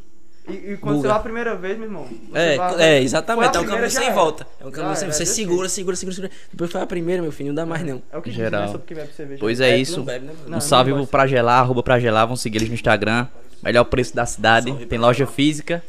E, 0.49 0.53
e 0.75 0.77
quando 0.77 1.01
você 1.01 1.09
vai 1.09 1.17
a 1.17 1.21
primeira 1.21 1.57
vez, 1.57 1.77
meu 1.77 1.89
irmão. 1.89 2.05
você 2.05 2.39
É, 2.39 2.57
vai- 2.57 2.81
é, 2.83 3.03
exatamente. 3.03 3.57
É 3.57 3.61
um 3.61 3.65
caminho 3.65 3.91
sem 3.91 4.05
era. 4.05 4.15
volta. 4.15 4.47
É 4.61 4.65
um 4.67 4.71
caminho 4.71 4.95
sem 4.95 5.05
era, 5.07 5.13
Você 5.13 5.19
desse 5.25 5.35
segura, 5.35 5.69
segura, 5.69 5.97
segura, 5.97 6.15
segura. 6.15 6.33
Depois 6.53 6.71
foi 6.71 6.81
a 6.81 6.87
primeira, 6.87 7.21
meu 7.21 7.33
filho, 7.33 7.49
não 7.49 7.55
dá 7.57 7.67
mais 7.67 7.83
não. 7.85 8.01
É 8.13 8.17
o 8.17 8.23
que 8.23 8.31
Geral. 8.31 8.61
diz, 8.61 8.69
né, 8.71 8.73
sobre 8.73 8.87
quem 8.87 8.97
bebe 8.97 9.13
cerveja. 9.13 9.41
Pois 9.41 9.61
é 9.61 9.75
tu 9.75 9.81
isso. 9.81 10.03
bebe, 10.05 10.27
né, 10.27 10.33
mano? 10.39 10.49
Não, 10.51 10.59
Um 10.59 10.61
salve 10.61 10.91
não 10.91 10.99
pro 10.99 11.03
gosto. 11.03 11.11
Pragelar, 11.11 11.61
arroba 11.63 11.83
Pragelar, 11.83 12.29
vão 12.29 12.37
seguir 12.37 12.59
eles 12.59 12.69
no 12.69 12.75
Instagram. 12.77 13.27
Melhor 13.61 13.83
preço 13.85 14.15
da 14.15 14.25
cidade, 14.27 14.69
Salve, 14.69 14.87
tem 14.87 14.99
loja 14.99 15.27
física 15.27 15.83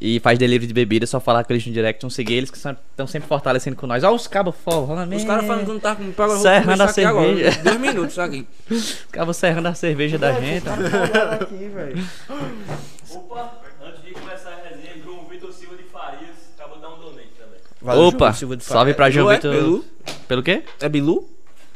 e 0.00 0.18
faz 0.20 0.38
delivery 0.38 0.66
de 0.66 0.72
bebida, 0.72 1.06
só 1.06 1.20
falar 1.20 1.44
com 1.44 1.52
eles 1.52 1.66
no 1.66 1.72
direct, 1.72 2.00
vão 2.00 2.08
seguir 2.08 2.34
eles 2.34 2.50
que 2.50 2.56
estão 2.56 3.06
sempre 3.06 3.28
fortalecendo 3.28 3.76
com 3.76 3.86
nós. 3.86 4.02
Olha 4.02 4.14
os 4.14 4.26
cabos 4.26 4.54
forrando, 4.64 5.14
Os 5.14 5.24
caras 5.24 5.46
falando 5.46 5.66
que 5.66 5.72
não 5.72 5.78
tá 5.80 5.94
com 5.94 6.10
pago 6.12 6.36
Serrando 6.38 6.82
a 6.82 6.88
cerveja. 6.88 7.62
Dois 7.62 7.78
minutos 7.80 8.18
aqui. 8.18 8.46
Os 8.70 9.04
cabos 9.12 9.36
serrando 9.36 9.68
a 9.68 9.74
cerveja 9.74 10.16
da 10.16 10.32
gente. 10.40 10.64
Tá 10.64 10.74
folgado 10.76 11.44
aqui, 11.44 11.68
velho. 11.68 12.04
Opa, 13.14 13.52
antes 13.84 14.02
de 14.02 14.12
começar 14.12 14.50
a 14.50 14.68
resenha, 14.68 15.02
João 15.04 15.24
Vitor 15.28 15.52
Silva 15.52 15.76
de 15.76 15.82
Farias, 15.82 16.30
acabou 16.56 16.76
de 16.76 16.82
dar 16.82 16.88
um 16.90 16.98
donate 16.98 17.28
também. 17.36 17.58
Valeu, 17.82 18.04
Opa, 18.04 18.26
João 18.26 18.34
Silva 18.34 18.56
de 18.56 18.64
salve 18.64 18.94
pra 18.94 19.10
João 19.10 19.30
é? 19.30 19.34
Vitor. 19.34 19.52
Bilu? 19.54 19.84
Pelo 20.26 20.42
quê? 20.42 20.62
É 20.80 20.88
Bilu? 20.88 21.28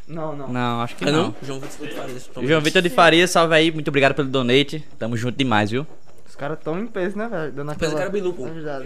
Não, 0.07 0.35
não. 0.35 0.47
Não, 0.47 0.81
acho 0.81 0.95
que 0.95 1.03
É 1.03 1.11
não. 1.11 1.23
não? 1.23 1.35
João 1.43 1.59
Vitor 1.59 1.87
de 1.87 1.93
Farias. 1.93 2.29
João 2.43 2.61
Vitor 2.61 2.81
de 2.81 2.89
Faria, 2.89 3.27
salve 3.27 3.53
aí, 3.53 3.71
muito 3.71 3.87
obrigado 3.89 4.15
pelo 4.15 4.29
donate. 4.29 4.83
Tamo 4.97 5.15
junto 5.15 5.37
demais, 5.37 5.69
viu? 5.69 5.85
Os 6.35 6.39
caras 6.39 6.57
tão 6.61 6.77
em 6.77 6.85
peso, 6.85 7.17
né, 7.17 7.29
velho? 7.29 7.49
Dando 7.53 7.67
Pensa 7.75 7.79
que 7.79 7.85
era 7.85 7.93
aquela... 7.95 8.09
Bilu, 8.09 8.33
pô. 8.33 8.45
Ajudada. 8.45 8.85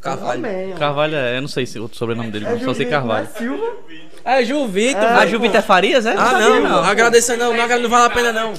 Carvalho. 0.00 0.40
Também, 0.42 0.72
ó. 0.72 0.76
Carvalho, 0.78 1.16
é, 1.16 1.36
eu 1.36 1.42
não 1.42 1.48
sei 1.48 1.66
se 1.66 1.78
o 1.78 1.86
sobrenome 1.92 2.30
dele, 2.30 2.46
É 2.46 2.52
não, 2.52 2.60
só 2.60 2.72
sei 2.72 2.86
Carvalho. 2.86 3.28
não 3.28 3.34
é 3.34 3.38
Silva? 3.38 3.76
Ah, 4.24 4.40
é 4.40 4.44
João 4.46 4.68
Vitor, 4.68 5.02
É, 5.02 5.06
Ah. 5.06 5.26
Gil 5.26 5.38
Vitor 5.38 5.56
é 5.56 5.62
Farias, 5.62 6.06
é? 6.06 6.12
Ah, 6.12 6.30
sabia, 6.30 6.60
não, 6.60 6.82
agradecer 6.82 7.36
não, 7.36 7.54
não, 7.54 7.78
não 7.78 7.90
vale 7.90 8.06
a 8.06 8.10
pena 8.10 8.32
não. 8.32 8.54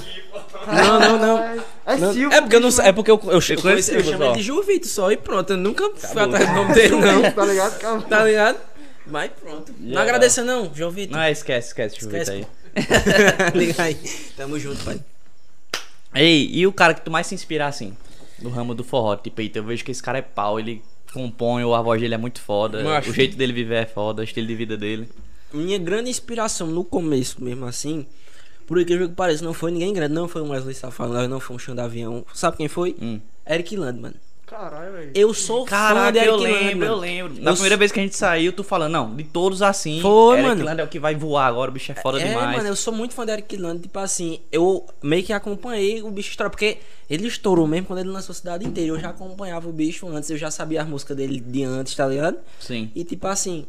Não, 0.68 1.00
não, 1.00 1.18
não. 1.18 1.64
É 1.88 1.98
Não, 1.98 2.14
Silva. 2.14 2.36
É 2.36 2.42
porque 2.42 2.56
eu 2.56 2.60
não 2.60 2.70
sei, 2.70 2.86
é 2.86 2.92
porque 2.92 3.10
eu, 3.10 3.20
eu, 3.24 3.32
eu, 3.32 3.40
eu 3.40 3.70
ele 3.72 4.34
de 4.36 4.42
João 4.44 4.62
Vitor 4.62 4.88
só 4.88 5.12
e 5.12 5.18
pronto, 5.18 5.54
eu 5.54 5.58
nunca 5.58 5.90
fui 5.96 6.22
atrás 6.22 6.48
do 6.48 6.54
nome 6.54 6.74
dele 6.76 6.96
não. 6.98 7.32
Tá 7.34 7.46
ligado? 7.46 7.80
Calma. 7.80 8.02
Tá 8.04 8.24
ligado? 8.26 8.58
Mas 9.08 9.32
pronto. 9.42 9.74
Não 9.80 9.88
Yeah. 9.88 10.02
agradecer 10.04 10.44
não, 10.44 10.72
João 10.76 10.92
Vitor. 10.92 11.18
Não, 11.18 11.28
esquece, 11.28 11.70
esquece, 11.70 12.00
Gil 12.00 12.10
Vitor 12.12 12.22
Esquece, 12.22 12.48
aí. 12.76 13.52
Liga 13.58 13.82
aí. 13.82 13.96
Tamo 14.38 14.60
junto, 14.60 14.84
pai. 14.86 15.00
Ei, 16.14 16.48
e 16.54 16.68
o 16.68 16.72
cara 16.72 16.94
que 16.94 17.02
tu 17.02 17.10
mais 17.10 17.26
se 17.26 17.34
inspira 17.34 17.66
assim? 17.66 17.98
No 18.42 18.50
ramo 18.50 18.74
do 18.74 18.84
forró, 18.84 19.16
tipo, 19.16 19.42
eita, 19.42 19.60
eu 19.60 19.64
vejo 19.64 19.84
que 19.84 19.92
esse 19.92 20.02
cara 20.02 20.18
é 20.18 20.22
pau, 20.22 20.60
ele 20.60 20.82
compõe, 21.14 21.64
a 21.64 21.82
voz 21.82 22.00
dele 22.00 22.14
é 22.16 22.18
muito 22.18 22.40
foda, 22.42 22.84
o 23.00 23.14
jeito 23.14 23.36
dele 23.36 23.52
viver 23.54 23.84
é 23.84 23.86
foda, 23.86 24.22
o 24.22 24.24
estilo 24.24 24.48
de 24.48 24.56
vida 24.56 24.78
dele. 24.78 25.10
Minha 25.54 25.78
grande 25.80 26.10
inspiração 26.10 26.68
no 26.68 26.84
começo 26.84 27.44
mesmo 27.44 27.66
assim, 27.66 28.06
por 28.68 28.80
incrível 28.80 29.10
que 29.10 29.16
pareça, 29.16 29.44
não 29.44 29.54
foi 29.54 29.72
ninguém 29.72 29.92
grande, 29.92 30.14
não 30.14 30.28
foi 30.28 30.42
um 30.44 30.50
Wesley 30.50 30.76
Safadão, 30.76 31.28
não 31.28 31.40
foi 31.40 31.56
um 31.56 31.60
chão 31.60 31.78
avião. 31.80 32.24
Sabe 32.34 32.58
quem 32.58 32.68
foi? 32.68 32.96
Hum. 33.02 33.20
Eric 33.50 33.76
Land, 33.76 34.00
mano. 34.00 34.16
Caralho, 34.50 34.92
velho. 34.94 35.12
Eu 35.14 35.32
sou 35.32 35.64
fã 35.64 35.70
Caraca, 35.70 36.12
de 36.12 36.18
Eric 36.18 36.32
eu 36.32 36.38
lembro, 36.38 36.86
eu 36.88 36.96
lembro. 36.96 37.34
Na 37.40 37.52
Eu 37.52 37.54
primeira 37.54 37.78
vez 37.78 37.92
que 37.92 38.00
a 38.00 38.04
gente 38.04 38.16
saiu, 38.16 38.52
tu 38.52 38.64
falando, 38.64 38.92
não, 38.94 39.16
de 39.16 39.24
todos 39.24 39.62
assim, 39.62 40.02
Foi, 40.02 40.38
Eric 40.40 40.50
mano. 40.50 40.66
Land 40.66 40.82
é 40.82 40.84
o 40.84 40.88
que 40.88 41.00
vai 41.00 41.14
voar 41.14 41.46
agora, 41.46 41.70
o 41.70 41.74
bicho 41.74 41.92
é 41.92 41.96
foda 41.96 42.20
é, 42.20 42.28
demais. 42.28 42.58
mano, 42.58 42.68
eu 42.68 42.76
sou 42.76 42.92
muito 42.92 43.14
fã 43.14 43.26
de 43.26 43.32
Eric 43.34 43.56
Land, 43.58 43.82
tipo 43.84 44.00
assim, 44.00 44.40
eu 44.52 44.86
meio 45.04 45.24
que 45.24 45.32
acompanhei 45.32 46.02
o 46.02 46.10
bicho 46.10 46.32
estourar, 46.32 46.50
porque 46.50 46.80
ele 47.08 47.28
estourou 47.28 47.68
mesmo 47.68 47.86
quando 47.86 48.00
ele 48.00 48.10
lançou 48.10 48.34
a 48.34 48.36
cidade 48.36 48.66
inteira. 48.66 48.90
Eu 48.90 49.00
já 49.00 49.10
acompanhava 49.10 49.70
o 49.70 49.72
bicho 49.72 50.08
antes, 50.10 50.30
eu 50.32 50.38
já 50.38 50.50
sabia 50.50 50.82
as 50.82 50.88
músicas 50.88 51.16
dele 51.16 51.40
de 51.40 51.64
antes, 51.64 51.94
tá 51.96 52.08
ligado? 52.08 52.38
Sim. 52.60 52.92
E 52.96 53.04
tipo 53.04 53.28
assim, 53.28 53.68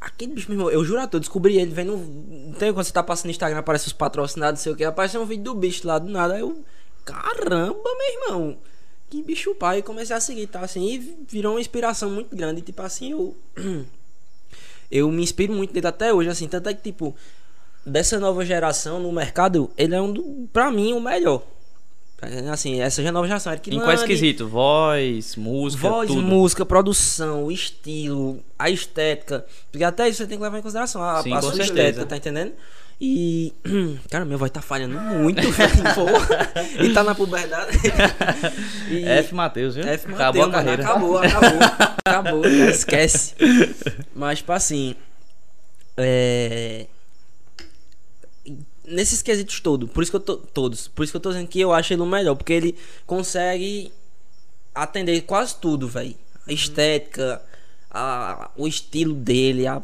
aquele 0.00 0.32
bicho, 0.32 0.50
meu 0.50 0.58
irmão, 0.58 0.70
eu 0.70 0.82
juro 0.82 1.00
a 1.00 1.06
tu, 1.06 1.16
eu 1.16 1.20
descobri 1.20 1.58
ele 1.58 1.72
vendo. 1.72 1.96
Não 1.96 2.54
tem 2.54 2.72
quando 2.72 2.86
você 2.86 2.92
tá 2.92 3.02
passando 3.02 3.26
no 3.26 3.30
Instagram, 3.32 3.58
aparece 3.58 3.86
os 3.86 3.92
patrocinados, 3.92 4.60
não 4.60 4.64
sei 4.64 4.72
o 4.72 4.76
que, 4.76 4.84
aparece 4.84 5.18
um 5.18 5.26
vídeo 5.26 5.44
do 5.44 5.54
bicho 5.54 5.86
lá 5.86 5.98
do 5.98 6.10
nada. 6.10 6.34
Aí 6.34 6.40
eu, 6.40 6.64
caramba, 7.04 7.82
meu 7.82 8.22
irmão, 8.22 8.56
que 9.10 9.22
bicho 9.22 9.54
pai. 9.54 9.78
E 9.78 9.82
comecei 9.82 10.14
a 10.14 10.20
seguir, 10.20 10.46
tá 10.46 10.60
assim, 10.60 10.84
e 10.86 11.16
virou 11.28 11.54
uma 11.54 11.60
inspiração 11.60 12.10
muito 12.10 12.34
grande. 12.34 12.60
E, 12.60 12.62
tipo 12.62 12.82
assim, 12.82 13.12
eu. 13.12 13.36
Eu 14.90 15.10
me 15.10 15.22
inspiro 15.24 15.52
muito 15.52 15.74
nele 15.74 15.86
até 15.88 16.12
hoje, 16.12 16.28
assim, 16.28 16.46
tanto 16.46 16.68
é 16.68 16.74
que, 16.74 16.82
tipo, 16.82 17.16
dessa 17.84 18.20
nova 18.20 18.44
geração 18.44 19.00
no 19.00 19.10
mercado, 19.10 19.68
ele 19.76 19.92
é 19.94 20.00
um 20.00 20.12
do, 20.12 20.48
pra 20.52 20.70
mim, 20.70 20.92
o 20.92 21.00
melhor. 21.00 21.42
Assim, 22.50 22.80
essa 22.80 23.02
já 23.02 23.10
nova 23.10 23.26
geração, 23.26 23.52
Eric 23.52 23.70
Em 23.70 23.78
qual 23.78 23.88
Lande, 23.88 24.00
esquisito? 24.02 24.46
Voz, 24.46 25.36
música, 25.36 25.88
Voz, 25.88 26.06
tudo. 26.08 26.22
música, 26.22 26.64
produção, 26.64 27.50
estilo, 27.50 28.38
a 28.58 28.70
estética. 28.70 29.44
Porque 29.70 29.84
até 29.84 30.08
isso 30.08 30.18
você 30.18 30.26
tem 30.26 30.38
que 30.38 30.44
levar 30.44 30.58
em 30.58 30.62
consideração. 30.62 31.02
A, 31.02 31.22
Sim, 31.22 31.32
a 31.34 31.40
sua 31.42 31.50
certeza. 31.54 31.72
estética, 31.72 32.06
tá 32.06 32.16
entendendo? 32.16 32.52
E. 33.00 33.52
Cara, 34.10 34.24
meu 34.24 34.38
voz 34.38 34.50
tá 34.50 34.62
falhando 34.62 34.98
muito, 34.98 35.42
velho. 35.50 35.72
E 36.80 36.92
tá 36.92 37.02
na 37.02 37.14
puberdade. 37.14 37.76
E- 38.88 39.04
F 39.04 39.34
Matheus, 39.34 39.74
viu? 39.74 39.84
F. 39.86 40.12
Acabou 40.12 40.42
a 40.42 40.46
Mateus, 40.46 40.64
carreira. 40.64 40.82
Acabou, 40.84 41.18
acabou. 41.18 41.58
acabou, 42.04 42.42
cara, 42.42 42.70
esquece. 42.70 43.34
Mas, 44.14 44.38
tipo 44.38 44.52
assim. 44.52 44.94
É. 45.96 46.86
Nesses 48.86 49.22
quesitos 49.22 49.60
todos, 49.60 49.90
por 49.90 50.02
isso 50.02 50.12
que 50.12 50.16
eu 50.16 50.20
tô. 50.20 50.36
Todos. 50.36 50.88
Por 50.88 51.02
isso 51.04 51.12
que 51.12 51.16
eu 51.16 51.20
tô 51.20 51.30
dizendo 51.30 51.48
que 51.48 51.60
eu 51.60 51.72
acho 51.72 51.92
ele 51.92 52.02
o 52.02 52.06
melhor. 52.06 52.34
Porque 52.36 52.52
ele 52.52 52.76
consegue 53.06 53.92
atender 54.74 55.20
quase 55.22 55.56
tudo, 55.56 55.88
velho. 55.88 56.14
A 56.46 56.52
estética, 56.52 57.40
a, 57.90 58.50
o 58.56 58.68
estilo 58.68 59.14
dele, 59.14 59.66
a 59.66 59.82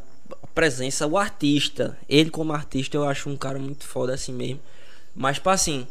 presença, 0.54 1.06
o 1.06 1.16
artista. 1.16 1.96
Ele 2.08 2.30
como 2.30 2.52
artista 2.52 2.96
eu 2.96 3.04
acho 3.04 3.28
um 3.28 3.36
cara 3.36 3.58
muito 3.58 3.84
foda 3.84 4.14
assim 4.14 4.32
mesmo. 4.32 4.60
Mas, 5.14 5.36
tipo 5.36 5.50
assim. 5.50 5.86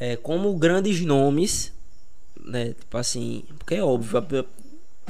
É, 0.00 0.16
como 0.16 0.52
grandes 0.56 1.00
nomes, 1.00 1.72
né? 2.44 2.74
Tipo 2.78 2.98
assim, 2.98 3.44
porque 3.58 3.76
é 3.76 3.82
óbvio, 3.82 4.46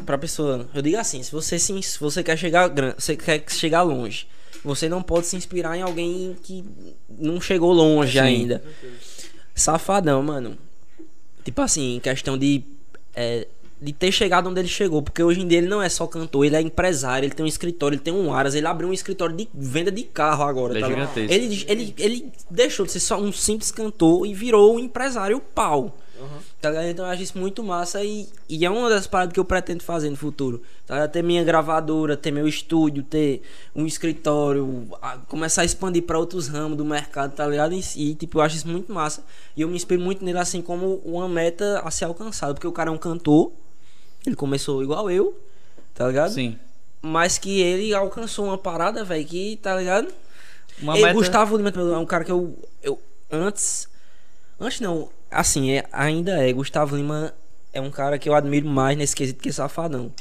pra, 0.04 0.18
pessoa, 0.18 0.68
eu 0.74 0.82
digo 0.82 0.98
assim, 0.98 1.22
se 1.22 1.32
você 1.32 1.58
se, 1.58 1.82
se 1.82 1.98
você 1.98 2.22
quer 2.22 2.36
chegar 2.36 2.70
você 2.96 3.16
quer 3.16 3.44
chegar 3.48 3.82
longe, 3.82 4.26
você 4.62 4.88
não 4.88 5.02
pode 5.02 5.26
se 5.26 5.36
inspirar 5.36 5.76
em 5.76 5.82
alguém 5.82 6.36
que 6.42 6.64
não 7.08 7.40
chegou 7.40 7.72
longe 7.72 8.12
Sim. 8.12 8.18
ainda. 8.18 8.62
Safadão, 9.54 10.22
mano. 10.22 10.58
Tipo 11.44 11.62
assim, 11.62 11.96
em 11.96 12.00
questão 12.00 12.36
de 12.36 12.62
é, 13.14 13.46
de 13.84 13.92
ter 13.92 14.10
chegado 14.10 14.48
onde 14.48 14.60
ele 14.60 14.68
chegou, 14.68 15.02
porque 15.02 15.22
hoje 15.22 15.40
em 15.42 15.46
dia 15.46 15.58
ele 15.58 15.68
não 15.68 15.82
é 15.82 15.88
só 15.88 16.06
cantor, 16.06 16.44
ele 16.46 16.56
é 16.56 16.60
empresário, 16.60 17.26
ele 17.26 17.34
tem 17.34 17.44
um 17.44 17.48
escritório, 17.48 17.96
ele 17.96 18.02
tem 18.02 18.14
um 18.14 18.32
Aras, 18.32 18.54
ele 18.54 18.66
abriu 18.66 18.88
um 18.88 18.92
escritório 18.92 19.36
de 19.36 19.46
venda 19.52 19.90
de 19.92 20.02
carro 20.04 20.44
agora, 20.44 20.72
Ele 20.72 20.78
é 20.78 20.82
tá 20.82 20.88
gigantesco. 20.88 21.32
Ele, 21.34 21.64
ele, 21.68 21.94
ele 21.98 22.32
deixou 22.50 22.86
de 22.86 22.92
ser 22.92 23.00
só 23.00 23.20
um 23.20 23.30
simples 23.30 23.70
cantor 23.70 24.26
e 24.26 24.32
virou 24.32 24.76
um 24.76 24.78
empresário 24.78 25.38
pau. 25.54 25.98
Tá 26.60 26.70
ligado? 26.70 26.86
Então 26.88 27.04
eu 27.04 27.10
acho 27.10 27.22
isso 27.22 27.36
muito 27.38 27.62
massa 27.62 28.02
e, 28.02 28.26
e 28.48 28.64
é 28.64 28.70
uma 28.70 28.88
das 28.88 29.06
paradas 29.06 29.34
que 29.34 29.38
eu 29.40 29.44
pretendo 29.44 29.82
fazer 29.82 30.08
no 30.08 30.16
futuro. 30.16 30.62
Tá? 30.86 31.06
Ter 31.06 31.22
minha 31.22 31.44
gravadora, 31.44 32.16
ter 32.16 32.30
meu 32.30 32.48
estúdio, 32.48 33.02
ter 33.02 33.42
um 33.76 33.84
escritório, 33.84 34.86
a- 35.02 35.18
começar 35.28 35.62
a 35.62 35.64
expandir 35.66 36.04
pra 36.04 36.18
outros 36.18 36.48
ramos 36.48 36.78
do 36.78 36.84
mercado, 36.84 37.34
tá 37.34 37.46
ligado? 37.46 37.74
E, 37.74 37.82
e, 37.96 38.14
tipo, 38.14 38.38
eu 38.38 38.42
acho 38.42 38.56
isso 38.56 38.68
muito 38.68 38.90
massa. 38.92 39.22
E 39.54 39.60
eu 39.60 39.68
me 39.68 39.76
inspiro 39.76 40.00
muito 40.00 40.24
nele 40.24 40.38
assim 40.38 40.62
como 40.62 41.02
uma 41.04 41.28
meta 41.28 41.80
a 41.84 41.90
ser 41.90 42.06
alcançada, 42.06 42.54
porque 42.54 42.66
o 42.66 42.72
cara 42.72 42.88
é 42.88 42.92
um 42.92 42.98
cantor, 42.98 43.52
ele 44.26 44.36
começou 44.36 44.82
igual 44.82 45.10
eu, 45.10 45.38
tá 45.94 46.06
ligado? 46.08 46.32
Sim. 46.32 46.58
Mas 47.02 47.36
que 47.36 47.60
ele 47.60 47.92
alcançou 47.94 48.46
uma 48.46 48.56
parada, 48.56 49.04
velho, 49.04 49.26
que, 49.26 49.58
tá 49.62 49.76
ligado? 49.76 50.12
Uma 50.80 50.94
meta... 50.94 51.12
Gustavo 51.12 51.56
Lima 51.56 51.70
é 51.70 51.98
um 51.98 52.06
cara 52.06 52.24
que 52.24 52.32
eu, 52.32 52.58
eu 52.82 53.00
antes 53.30 53.88
antes 54.58 54.80
não 54.80 55.08
assim 55.30 55.70
é, 55.72 55.84
ainda 55.92 56.32
é 56.32 56.52
Gustavo 56.52 56.96
Lima 56.96 57.32
é 57.72 57.80
um 57.80 57.90
cara 57.90 58.18
que 58.18 58.28
eu 58.28 58.34
admiro 58.34 58.68
mais 58.68 58.96
nesse 58.96 59.14
quesito 59.14 59.42
que 59.42 59.52
Safadão 59.52 60.12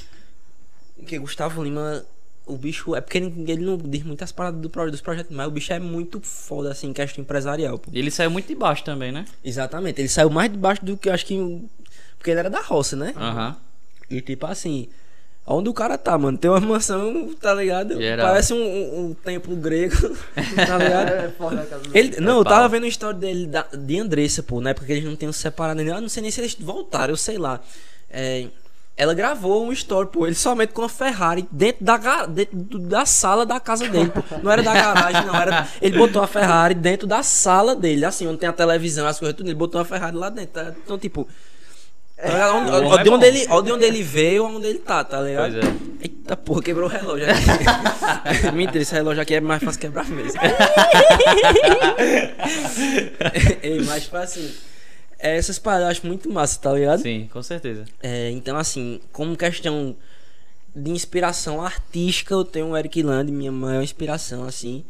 porque 0.98 1.18
Gustavo 1.18 1.64
Lima 1.64 2.06
o 2.46 2.58
bicho 2.58 2.96
é 2.96 3.02
porque 3.02 3.18
ele, 3.18 3.34
ele 3.52 3.66
não 3.66 3.78
diz 3.78 4.04
muitas 4.04 4.32
paradas 4.32 4.60
do, 4.60 4.70
dos 4.92 5.02
projetos 5.02 5.36
mas 5.36 5.48
o 5.48 5.52
bicho 5.52 5.74
é 5.74 5.80
muito 5.80 6.20
foda 6.22 6.72
assim 6.72 6.90
em 6.90 6.94
questão 6.94 7.22
empresarial 7.22 7.80
pô. 7.80 7.90
E 7.92 8.00
ele 8.00 8.12
saiu 8.12 8.30
muito 8.30 8.48
de 8.48 8.56
baixo 8.56 8.84
também, 8.84 9.12
né? 9.12 9.26
exatamente 9.44 10.02
ele 10.02 10.10
saiu 10.10 10.30
mais 10.30 10.52
de 10.52 10.58
baixo 10.58 10.84
do 10.86 10.98
que 10.98 11.10
eu 11.10 11.14
acho 11.14 11.26
que 11.26 11.68
porque 12.18 12.32
ele 12.32 12.40
era 12.40 12.50
da 12.50 12.62
roça 12.62 12.96
né 12.96 13.14
Aham. 13.16 13.58
E 14.18 14.22
tipo 14.22 14.46
assim, 14.46 14.88
Onde 15.46 15.68
o 15.68 15.74
cara 15.74 15.98
tá, 15.98 16.18
mano? 16.18 16.38
Tem 16.38 16.50
uma 16.50 16.58
mansão, 16.62 17.36
tá 17.42 17.54
ligado? 17.54 18.00
Geral. 18.00 18.28
Parece 18.30 18.54
um, 18.54 18.58
um- 18.66 19.06
um 19.08 19.14
templo 19.14 19.54
grego, 19.58 19.94
tá 20.56 20.78
ligado? 20.78 21.10
É 21.10 21.28
do 21.28 21.98
Ele, 21.98 22.22
não, 22.22 22.38
eu 22.38 22.44
tava 22.46 22.70
vendo 22.70 22.86
a 22.86 22.88
história 22.88 23.20
dele, 23.20 23.48
da- 23.48 23.68
de 23.74 24.00
Andressa, 24.00 24.42
pô, 24.42 24.62
na 24.62 24.70
época 24.70 24.86
que 24.86 24.94
eles 24.94 25.04
não 25.04 25.18
tinham 25.18 25.34
se 25.34 25.40
separado 25.40 25.82
ainda. 25.82 25.96
Eu 25.96 26.02
não 26.02 26.08
sei 26.08 26.22
nem 26.22 26.32
se 26.32 26.40
eles 26.40 26.56
voltaram, 26.58 27.12
eu 27.12 27.18
sei 27.18 27.38
lá. 27.38 27.60
É, 28.10 28.46
ela 28.96 29.14
gravou 29.14 29.66
um 29.68 29.74
story, 29.74 30.08
pô, 30.14 30.26
ele 30.26 30.36
somente 30.36 30.72
com 30.72 30.82
a 30.84 30.88
Ferrari 30.88 31.46
dentro 31.52 31.84
da, 31.84 32.26
dentro 32.26 32.80
da 32.80 33.06
sala 33.06 33.46
da 33.46 33.60
casa 33.60 33.90
dele, 33.90 34.12
pô. 34.12 34.24
Não 34.42 34.50
era 34.50 34.64
da 34.64 34.74
garagem, 34.74 35.26
não, 35.26 35.36
era. 35.36 35.68
Ele 35.82 35.98
botou 35.98 36.22
a 36.24 36.28
Ferrari 36.28 36.74
dentro 36.74 37.06
da 37.06 37.22
sala 37.22 37.76
dele, 37.76 38.06
assim, 38.06 38.26
onde 38.28 38.38
tem 38.38 38.48
a 38.48 38.54
televisão, 38.54 39.06
as 39.06 39.20
coisas, 39.20 39.36
tudo. 39.36 39.48
Ele 39.50 39.56
botou 39.56 39.82
a 39.82 39.84
Ferrari 39.84 40.16
lá 40.16 40.30
dentro. 40.30 40.54
tá? 40.54 40.74
Então, 40.86 40.98
tipo. 40.98 41.28
Bom, 42.24 42.88
ó, 42.88 43.00
é 43.00 43.04
de, 43.04 43.10
onde 43.10 43.26
ele, 43.26 43.46
de 43.46 43.72
onde 43.72 43.86
ele 43.86 44.02
veio, 44.02 44.46
onde 44.46 44.68
ele 44.68 44.80
tá, 44.80 45.04
tá 45.04 45.22
ligado? 45.22 45.52
Pois 45.52 45.66
é. 45.66 45.74
Eita 46.02 46.38
porra, 46.38 46.64
quebrou 46.64 46.88
o 46.88 46.92
relógio 46.92 47.28
aqui. 47.30 48.52
Mentira, 48.56 48.82
esse 48.82 48.94
relógio 48.94 49.22
aqui 49.22 49.36
é 49.36 49.42
mais 49.42 49.62
fácil 49.62 49.82
quebrar 49.82 50.08
mesmo. 50.08 50.40
Mas 53.86 54.04
tipo 54.04 54.18
assim, 54.18 54.54
é, 55.20 55.38
essas 55.38 55.60
paradas 55.60 55.86
eu 55.86 55.92
acho 55.92 56.08
muito 56.08 56.30
massa, 56.30 56.60
tá 56.60 56.74
ligado? 56.74 57.02
Sim, 57.02 57.30
com 57.32 57.44
certeza. 57.44 57.86
É, 58.02 58.30
então 58.32 58.58
assim, 58.58 59.02
como 59.12 59.36
questão 59.36 59.96
de 60.76 60.92
inspiração 60.92 61.62
artística, 61.62 62.34
eu 62.34 62.44
tenho 62.44 62.68
o 62.68 62.78
Eric 62.78 63.04
Land, 63.04 63.32
minha 63.32 63.52
maior 63.52 63.84
inspiração, 63.84 64.46
assim. 64.46 64.84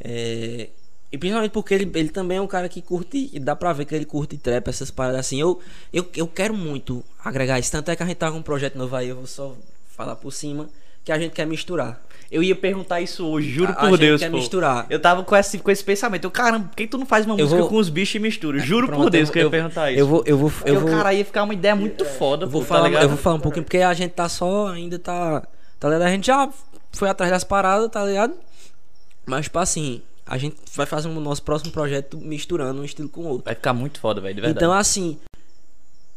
É, 0.00 0.68
e 1.12 1.18
principalmente 1.18 1.50
porque 1.52 1.74
ele, 1.74 1.90
ele 1.94 2.08
também 2.08 2.38
é 2.38 2.40
um 2.40 2.46
cara 2.46 2.68
que 2.68 2.80
curte, 2.80 3.28
e 3.32 3.38
dá 3.38 3.54
pra 3.54 3.72
ver 3.72 3.84
que 3.84 3.94
ele 3.94 4.04
curte 4.06 4.36
trap, 4.38 4.66
essas 4.68 4.90
paradas 4.90 5.20
assim. 5.20 5.38
Eu, 5.40 5.60
eu, 5.92 6.06
eu 6.16 6.26
quero 6.26 6.54
muito 6.54 7.04
agregar 7.22 7.58
isso, 7.58 7.70
tanto 7.70 7.90
é 7.90 7.96
que 7.96 8.02
a 8.02 8.06
gente 8.06 8.16
tá 8.16 8.30
com 8.30 8.38
um 8.38 8.42
projeto 8.42 8.76
novo 8.76 8.96
aí, 8.96 9.08
eu 9.08 9.16
vou 9.16 9.26
só 9.26 9.54
falar 9.94 10.16
por 10.16 10.32
cima, 10.32 10.68
que 11.04 11.12
a 11.12 11.18
gente 11.18 11.32
quer 11.32 11.46
misturar. 11.46 12.00
Eu 12.30 12.42
ia 12.42 12.56
perguntar 12.56 12.98
isso 13.02 13.26
hoje, 13.26 13.50
juro 13.50 13.72
A- 13.72 13.74
a 13.74 13.80
por 13.80 13.90
gente 13.90 13.98
Deus, 14.00 14.20
quer 14.22 14.30
pô. 14.30 14.36
misturar. 14.38 14.86
Eu 14.88 14.98
tava 14.98 15.22
com 15.22 15.36
esse, 15.36 15.58
com 15.58 15.70
esse 15.70 15.84
pensamento. 15.84 16.24
Eu, 16.24 16.30
caramba, 16.30 16.68
por 16.68 16.76
que 16.76 16.86
tu 16.86 16.96
não 16.96 17.04
faz 17.04 17.26
uma 17.26 17.34
Eu 17.34 17.40
música 17.44 17.60
vou- 17.60 17.68
com 17.68 17.76
os 17.76 17.90
bichos 17.90 18.14
e 18.14 18.18
mistura? 18.20 18.58
Juro 18.58 18.86
Pronto, 18.86 19.02
por 19.02 19.10
Deus 19.10 19.28
eu- 19.28 19.32
que 19.34 19.38
eu 19.38 19.42
ia 19.44 19.50
perguntar 19.50 19.90
isso. 19.90 20.00
Eu 20.00 20.06
vou, 20.06 20.22
eu 20.24 20.38
vou, 20.38 20.50
eu 20.64 20.80
vou, 20.80 20.90
cara 20.90 21.12
ia 21.12 21.24
ficar 21.26 21.42
uma 21.42 21.52
ideia 21.52 21.76
muito 21.76 22.06
foda, 22.06 22.46
eu 22.46 22.48
vou 22.48 22.62
pô, 22.62 22.66
falar, 22.68 22.90
tá 22.90 23.02
eu 23.02 23.08
vou 23.10 23.18
falar 23.18 23.36
um 23.36 23.40
pouquinho 23.40 23.64
porque 23.64 23.78
a 23.78 23.92
gente 23.92 24.12
tá 24.12 24.30
só 24.30 24.68
ainda 24.68 24.98
tá, 24.98 25.42
tá 25.78 25.88
ligado? 25.88 26.02
A 26.04 26.10
gente 26.10 26.26
já 26.26 26.48
foi 26.92 27.10
atrás 27.10 27.30
das 27.30 27.44
paradas, 27.44 27.90
tá 27.90 28.02
ligado? 28.02 28.32
Mas 29.26 29.44
tipo 29.44 29.58
assim, 29.58 30.00
a 30.26 30.38
gente 30.38 30.56
vai 30.74 30.86
fazer 30.86 31.08
um 31.08 31.20
nosso 31.20 31.42
próximo 31.42 31.72
projeto 31.72 32.16
misturando 32.16 32.80
um 32.80 32.84
estilo 32.84 33.08
com 33.08 33.22
o 33.22 33.28
outro. 33.28 33.44
Vai 33.44 33.54
ficar 33.54 33.72
muito 33.72 34.00
foda, 34.00 34.20
velho, 34.20 34.34
de 34.34 34.40
verdade. 34.40 34.58
Então 34.64 34.72
assim, 34.72 35.18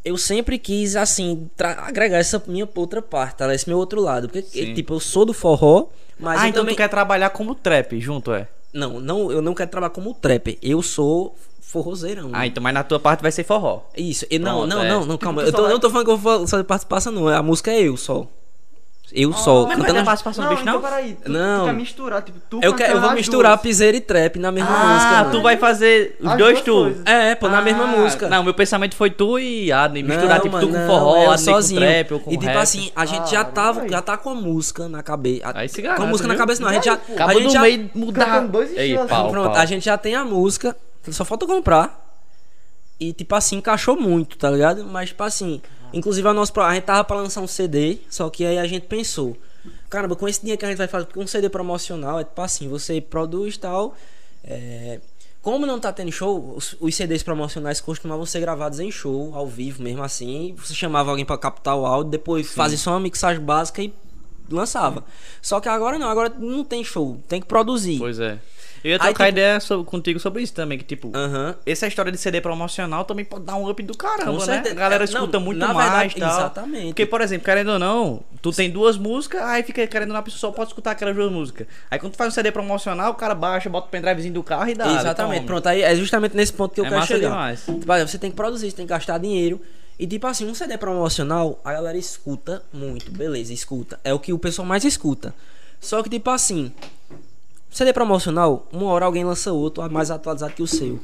eu 0.04 0.18
sempre 0.18 0.58
quis 0.60 0.96
assim 0.96 1.50
agregar 1.60 2.18
essa 2.18 2.42
minha 2.48 2.68
outra 2.76 3.02
parte, 3.02 3.38
tá? 3.38 3.54
Esse 3.54 3.68
meu 3.68 3.78
outro 3.78 4.02
lado, 4.02 4.28
porque 4.30 4.42
Sim. 4.44 4.74
tipo 4.74 4.94
eu 4.94 5.00
sou 5.00 5.26
do 5.26 5.34
forró, 5.34 5.88
mas 6.20 6.42
ah, 6.42 6.48
então 6.48 6.62
também 6.62 6.76
tu 6.76 6.78
quer 6.78 6.88
trabalhar 6.90 7.30
como 7.32 7.56
trap 7.56 8.00
junto, 8.00 8.34
é? 8.34 8.48
não, 8.76 9.00
não, 9.00 9.32
eu 9.32 9.42
não 9.42 9.54
quero 9.56 9.72
trabalhar 9.72 9.90
como 9.92 10.14
trapper. 10.14 10.58
Eu 10.62 10.82
sou 10.82 11.34
forrozeirão. 11.62 12.30
Ah, 12.34 12.46
então, 12.46 12.62
mas 12.62 12.74
na 12.74 12.84
tua 12.84 13.00
parte 13.00 13.22
vai 13.22 13.32
ser 13.32 13.44
forró. 13.46 13.84
Isso, 13.98 14.26
e 14.30 14.38
não, 14.38 14.60
Pronto, 14.60 14.70
não, 14.70 14.84
é. 14.84 14.90
não, 14.90 15.06
não, 15.06 15.18
calma. 15.18 15.42
tu 15.44 15.48
Eu 15.48 15.54
tô, 15.54 15.62
vai- 15.64 15.72
não 15.72 15.80
tô 15.80 15.90
falando 15.90 16.06
que 16.06 16.12
eu 16.12 16.18
vou 16.18 16.48
fazer 16.48 16.64
participação, 16.66 17.12
não. 17.12 17.28
A 17.30 17.42
música 17.42 17.72
é 17.72 17.82
eu 17.82 17.96
só. 17.98 18.28
Eu 19.14 19.30
Ah, 19.32 19.34
só. 19.38 19.54
Mas 19.68 19.78
não 19.78 19.86
cantando 19.86 19.94
ter 19.94 20.00
as- 20.00 20.06
participação 20.06 20.44
do 20.44 20.48
Não, 20.50 20.56
bicho, 20.56 20.62
então 20.64 20.74
não? 20.74 20.82
peraí. 20.82 21.18
Tu, 21.24 21.32
Não. 21.32 21.60
tu 21.60 21.66
quer 21.66 21.74
misturar, 21.74 22.22
tipo, 22.22 22.40
tu 22.50 22.60
eu, 22.62 22.74
quero, 22.74 22.94
eu 22.96 23.02
vou 23.02 23.12
misturar 23.14 23.52
duas. 23.54 23.62
piseira 23.62 23.96
e 23.96 24.02
trap 24.02 24.40
na 24.40 24.52
mesma 24.52 24.70
Ah, 24.70 24.94
música. 24.94 25.16
tu 25.24 25.28
mano. 25.28 25.42
vai 25.44 25.58
fazer 25.58 26.18
os 26.20 26.32
As 26.32 26.38
dois 26.38 26.62
tu. 26.62 26.74
coisas. 26.74 27.02
É, 27.06 27.36
pô, 27.36 27.48
na 27.48 27.62
mesma 27.62 27.84
Ah, 27.84 27.88
música. 27.88 28.28
Não, 28.28 28.44
meu 28.44 28.54
pensamento 28.54 28.96
foi 28.96 29.10
tu 29.12 29.40
e 29.40 29.72
Adney. 29.72 30.04
Misturar, 30.04 30.30
Não, 30.38 30.44
tipo, 30.44 30.54
mano, 30.56 30.68
tu 30.68 30.74
com 30.74 30.80
não, 30.80 30.88
forró, 30.88 31.18
eu 31.24 31.32
Adney 31.32 31.54
com 31.54 31.76
trap 31.76 32.14
ou 32.14 32.20
com 32.20 32.32
E 32.32 32.38
tipo 32.38 32.46
rap. 32.52 32.58
assim, 32.58 32.92
a 32.96 33.06
gente 33.06 33.32
já 33.32 33.42
Ah, 33.42 33.46
tava, 33.46 33.80
vai. 33.82 33.90
já 33.90 34.02
tá 34.02 34.18
com 34.18 34.30
a 34.32 34.36
música 34.36 34.90
na 34.90 35.02
cabeça. 35.02 35.42
Aí 35.56 35.70
se 35.70 35.82
Com 35.82 35.88
garante, 35.88 36.04
a 36.04 36.06
música 36.08 36.28
na 36.28 36.34
viu? 36.34 36.40
cabeça 36.40 36.62
não, 36.62 36.70
a 36.70 36.74
gente 36.74 36.86
já. 36.86 36.94
Acaba 36.94 37.32
a 37.32 37.34
gente 37.36 37.44
do 37.46 37.54
já, 37.54 37.62
meio 37.62 37.90
mudar. 37.96 38.44
Ei, 38.76 38.92
estilos 38.92 39.08
pau, 39.10 39.22
assim. 39.22 39.32
Pronto, 39.32 39.52
pau. 39.54 39.62
a 39.62 39.66
gente 39.66 39.86
já 39.86 39.98
tem 39.98 40.16
a 40.16 40.26
música, 40.26 40.76
só 41.10 41.24
falta 41.24 41.46
comprar. 41.46 42.05
E 43.00 43.12
tipo 43.14 43.36
assim, 43.36 43.58
encaixou 43.58 44.00
muito, 44.00 44.38
tá 44.38 44.50
ligado? 44.50 44.86
Mas 44.86 45.10
tipo 45.10 45.24
assim, 45.24 45.62
inclusive 45.94 46.28
a, 46.28 46.34
nosso, 46.34 46.54
pro- 46.54 46.64
a 46.64 46.74
gente 46.74 46.84
tava 46.84 47.04
pra 47.04 47.18
lançar 47.18 47.42
um 47.42 47.48
CD, 47.48 47.98
só 48.10 48.30
que 48.30 48.46
aí 48.46 48.58
a 48.58 48.66
gente 48.68 48.88
pensou, 48.88 49.36
caramba, 49.90 50.16
com 50.16 50.28
esse 50.28 50.40
dinheiro 50.40 50.60
que 50.60 50.66
a 50.66 50.70
gente 50.70 50.78
vai 50.78 50.88
fazer, 50.88 51.06
porque 51.06 51.20
um 51.20 51.28
CD 51.28 51.50
promocional 51.50 52.20
é 52.20 52.24
tipo 52.24 52.42
assim, 52.42 52.68
você 52.70 53.02
produz 53.02 53.58
tal. 53.58 53.96
é, 54.44 55.00
como 55.42 55.66
não 55.68 55.80
tá 55.80 55.94
tendo 55.94 56.12
show, 56.12 56.54
os, 56.56 56.76
os 56.80 56.96
CDs 56.96 57.22
promocionais 57.22 57.80
costumavam 57.80 58.26
ser 58.26 58.40
gravados 58.40 58.80
em 58.80 58.90
show, 58.90 59.32
ao 59.36 59.46
vivo 59.46 59.84
mesmo 59.84 60.02
assim. 60.02 60.56
Você 60.58 60.74
chamava 60.74 61.12
alguém 61.12 61.24
pra 61.26 61.38
captar 61.38 61.76
o 61.78 61.86
áudio, 61.86 62.10
depois 62.10 62.48
fazia 62.48 62.78
só 62.80 62.92
uma 62.92 63.00
mixagem 63.00 63.44
básica 63.44 63.80
e 63.84 63.94
lançava. 64.50 65.04
Só 65.44 65.60
que 65.60 65.70
agora 65.70 66.00
não, 66.00 66.10
agora 66.10 66.34
não 66.40 66.64
tem 66.64 66.84
show, 66.84 67.20
tem 67.28 67.40
que 67.42 67.46
produzir. 67.48 68.00
Pois 68.00 68.20
é. 68.20 68.40
Eu 68.86 68.90
ia 68.92 68.96
Aí, 68.98 69.00
trocar 69.00 69.26
tipo- 69.26 69.40
ideia 69.40 69.60
sobre- 69.60 69.84
contigo 69.90 70.20
sobre 70.20 70.44
isso 70.44 70.54
também, 70.54 70.78
que 70.78 70.84
tipo, 70.84 71.12
Aham. 71.16 71.56
essa 71.66 71.88
história 71.88 72.12
de 72.12 72.20
CD 72.20 72.40
promocional 72.40 73.04
também 73.04 73.26
pode 73.26 73.44
dar 73.44 73.56
um 73.56 73.68
up 73.68 73.82
do 73.82 73.98
caramba, 73.98 74.38
Com 74.40 74.46
né? 74.46 74.60
A 74.70 74.74
galera 74.76 75.06
É, 75.06 75.08
não, 75.08 75.14
escuta 75.22 75.40
muito 75.40 75.58
na 75.58 75.74
mais 75.74 75.90
verdade, 76.14 76.16
tal. 76.20 76.40
exatamente. 76.40 76.86
Porque, 76.90 77.04
por 77.08 77.20
exemplo, 77.20 77.46
querendo 77.46 77.70
ou 77.72 77.80
não, 77.80 78.22
tu 78.44 78.52
tem 78.52 78.70
duas 78.70 78.96
músicas, 78.96 79.42
aí 79.42 79.64
fica 79.64 79.88
querendo 79.88 80.10
ou 80.10 80.14
não, 80.14 80.20
a 80.20 80.24
pessoa 80.24 80.40
só 80.40 80.52
pode 80.52 80.70
escutar 80.70 80.92
aquelas 80.92 81.16
duas 81.16 81.32
músicas. 81.32 81.66
Aí 81.90 81.98
quando 81.98 82.12
tu 82.12 82.18
faz 82.18 82.32
um 82.32 82.36
CD 82.36 82.52
promocional, 82.52 83.12
o 83.14 83.16
cara 83.16 83.34
baixa, 83.34 83.68
bota 83.72 83.88
o 83.88 83.90
pendrivezinho 83.90 84.36
do 84.36 84.44
carro 84.44 84.70
e 84.70 84.76
dá. 84.76 84.86
Exatamente, 85.00 85.38
toma. 85.38 85.48
pronto. 85.48 85.68
Aí 85.68 85.82
é 85.82 85.96
justamente 85.96 86.36
nesse 86.38 86.54
ponto 86.54 86.76
que 86.76 86.80
eu 86.82 86.86
É 86.86 86.90
quero 86.90 87.08
chegar. 87.08 87.30
demais. 87.30 87.64
Tipo, 87.66 87.92
aí 87.92 88.08
você 88.08 88.20
tem 88.20 88.30
que 88.30 88.36
produzir, 88.38 88.70
você 88.70 88.76
tem 88.78 88.86
que 88.86 88.92
gastar 88.92 89.18
dinheiro. 89.18 89.60
E 89.98 90.06
tipo 90.06 90.28
assim, 90.28 90.48
um 90.48 90.54
CD 90.54 90.78
promocional, 90.78 91.60
a 91.66 91.74
galera 91.74 91.98
escuta 91.98 92.62
muito, 92.72 93.12
beleza, 93.12 93.52
escuta. 93.52 94.00
É 94.04 94.14
o 94.14 94.20
que 94.20 94.32
o 94.32 94.38
pessoal 94.38 94.68
mais 94.68 94.86
escuta. 94.86 95.34
Só 95.82 96.04
que 96.04 96.10
tipo 96.10 96.30
assim, 96.30 96.72
CD 97.76 97.92
promocional, 97.92 98.66
uma 98.72 98.86
hora 98.86 99.04
alguém 99.04 99.26
lança 99.26 99.52
outro 99.52 99.84
mais 99.92 100.10
atualizado 100.10 100.54
que 100.54 100.64
o 100.64 100.68
seu. 100.68 100.98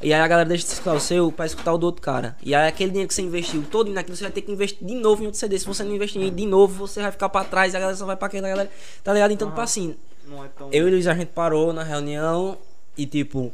E 0.00 0.14
aí 0.14 0.18
a 0.18 0.26
galera 0.26 0.48
deixa 0.48 0.64
de 0.64 0.72
escutar 0.72 0.94
o 0.94 0.98
seu 0.98 1.30
pra 1.30 1.44
escutar 1.44 1.74
o 1.74 1.76
do 1.76 1.84
outro 1.84 2.00
cara. 2.00 2.38
E 2.42 2.54
aí 2.54 2.68
aquele 2.68 2.90
dinheiro 2.90 3.06
que 3.06 3.12
você 3.12 3.20
investiu 3.20 3.62
todo 3.70 3.92
naquilo, 3.92 4.16
você 4.16 4.22
vai 4.22 4.32
ter 4.32 4.40
que 4.40 4.50
investir 4.50 4.78
de 4.80 4.94
novo 4.94 5.22
em 5.22 5.26
outro 5.26 5.38
CD. 5.38 5.58
Se 5.58 5.66
você 5.66 5.84
não 5.84 5.94
investir 5.94 6.30
de 6.30 6.46
novo, 6.46 6.86
você 6.86 7.02
vai 7.02 7.12
ficar 7.12 7.28
pra 7.28 7.44
trás, 7.44 7.74
a 7.74 7.78
galera 7.78 7.94
só 7.94 8.06
vai 8.06 8.16
pra 8.16 8.28
aquela 8.28 8.48
galera. 8.48 8.70
Tá 9.04 9.12
ligado? 9.12 9.30
Então, 9.30 9.50
tipo 9.50 9.60
assim, 9.60 9.94
Não 10.26 10.42
é 10.42 10.48
tão... 10.48 10.72
eu 10.72 10.86
e 10.86 10.90
o 10.90 10.94
Luiz 10.94 11.06
a 11.06 11.12
gente 11.12 11.32
parou 11.32 11.70
na 11.74 11.82
reunião 11.82 12.56
e 12.96 13.04
tipo 13.04 13.52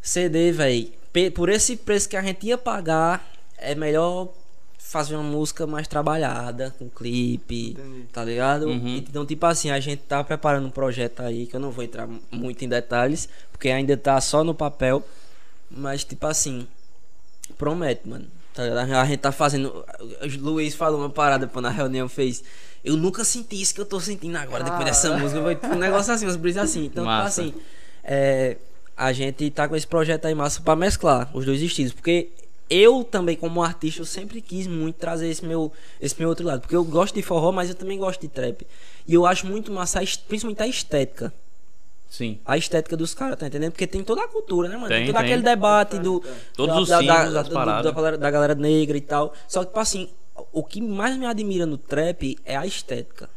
CD, 0.00 0.52
velho, 0.52 0.92
por 1.34 1.48
esse 1.48 1.74
preço 1.74 2.08
que 2.08 2.16
a 2.16 2.22
gente 2.22 2.46
ia 2.46 2.56
pagar, 2.56 3.28
é 3.58 3.74
melhor 3.74 4.28
fazer 4.94 5.16
uma 5.16 5.24
música 5.24 5.66
mais 5.66 5.88
trabalhada, 5.88 6.72
com 6.78 6.88
clipe, 6.88 7.70
Entendi. 7.72 8.06
tá 8.12 8.24
ligado? 8.24 8.66
Uhum. 8.66 8.96
Então, 8.98 9.26
tipo 9.26 9.44
assim, 9.44 9.68
a 9.70 9.80
gente 9.80 10.02
tá 10.02 10.22
preparando 10.22 10.66
um 10.68 10.70
projeto 10.70 11.20
aí 11.20 11.46
que 11.46 11.56
eu 11.56 11.60
não 11.60 11.72
vou 11.72 11.82
entrar 11.84 12.08
muito 12.30 12.64
em 12.64 12.68
detalhes, 12.68 13.28
porque 13.50 13.68
ainda 13.70 13.96
tá 13.96 14.20
só 14.20 14.44
no 14.44 14.54
papel, 14.54 15.02
mas 15.68 16.04
tipo 16.04 16.24
assim, 16.28 16.68
promete, 17.58 18.08
mano. 18.08 18.26
Tá 18.54 18.62
ligado? 18.62 18.92
A 18.94 19.04
gente 19.04 19.18
tá 19.18 19.32
fazendo. 19.32 19.84
O 19.98 20.38
Luiz 20.40 20.76
falou 20.76 21.00
uma 21.00 21.10
parada 21.10 21.48
pô, 21.48 21.60
na 21.60 21.70
reunião, 21.70 22.08
fez. 22.08 22.44
Eu 22.84 22.96
nunca 22.96 23.24
senti 23.24 23.60
isso 23.60 23.74
que 23.74 23.80
eu 23.80 23.86
tô 23.86 23.98
sentindo 23.98 24.36
agora, 24.36 24.62
depois 24.62 24.84
dessa 24.84 25.12
Ah. 25.12 25.18
música. 25.18 25.40
Foi 25.42 25.70
um 25.70 25.78
negócio 25.80 26.12
assim, 26.12 26.24
umas 26.24 26.36
brisas 26.36 26.62
assim. 26.70 26.84
Então, 26.84 27.02
tipo 27.02 27.06
Massa. 27.06 27.42
assim, 27.42 27.54
é, 28.04 28.56
a 28.96 29.12
gente 29.12 29.50
tá 29.50 29.66
com 29.66 29.74
esse 29.74 29.86
projeto 29.88 30.26
aí 30.26 30.34
massa 30.36 30.60
pra 30.62 30.76
mesclar 30.76 31.28
os 31.34 31.44
dois 31.44 31.60
estilos. 31.60 31.92
Porque 31.92 32.28
eu 32.70 33.04
também, 33.04 33.36
como 33.36 33.62
artista, 33.62 34.00
eu 34.00 34.06
sempre 34.06 34.40
quis 34.40 34.66
muito 34.66 34.96
trazer 34.96 35.28
esse 35.28 35.44
meu, 35.44 35.70
esse 36.00 36.18
meu 36.18 36.28
outro 36.28 36.46
lado. 36.46 36.60
Porque 36.62 36.74
eu 36.76 36.84
gosto 36.84 37.14
de 37.14 37.22
forró, 37.22 37.52
mas 37.52 37.68
eu 37.68 37.74
também 37.74 37.98
gosto 37.98 38.20
de 38.20 38.28
trap. 38.28 38.66
E 39.06 39.14
eu 39.14 39.26
acho 39.26 39.46
muito 39.46 39.70
massa, 39.72 40.00
principalmente 40.28 40.62
a 40.62 40.66
estética 40.66 41.32
Sim. 42.08 42.38
a 42.44 42.56
estética 42.56 42.96
dos 42.96 43.12
caras, 43.12 43.36
tá 43.38 43.46
entendendo? 43.48 43.72
Porque 43.72 43.86
tem 43.86 44.02
toda 44.04 44.22
a 44.24 44.28
cultura, 44.28 44.68
né, 44.68 44.76
mano? 44.76 44.88
Tem, 44.88 44.98
Tem, 44.98 45.06
todo 45.06 45.16
tem. 45.16 45.24
aquele 45.24 45.42
debate 45.42 45.98
do. 45.98 46.22
Todos 46.56 46.74
da- 46.74 46.80
os 46.82 46.88
da, 46.88 47.00
da, 47.42 47.50
paradas. 47.50 47.84
da, 47.84 47.90
galera, 47.92 48.18
da 48.18 48.30
galera 48.30 48.54
negra 48.54 48.96
e 48.96 49.00
tal. 49.00 49.34
Só 49.48 49.60
que, 49.60 49.66
tipo 49.66 49.80
assim, 49.80 50.08
o 50.52 50.62
que 50.62 50.80
mais 50.80 51.16
me 51.16 51.26
admira 51.26 51.66
no 51.66 51.76
trap 51.76 52.38
é 52.44 52.56
a 52.56 52.64
estética. 52.64 53.28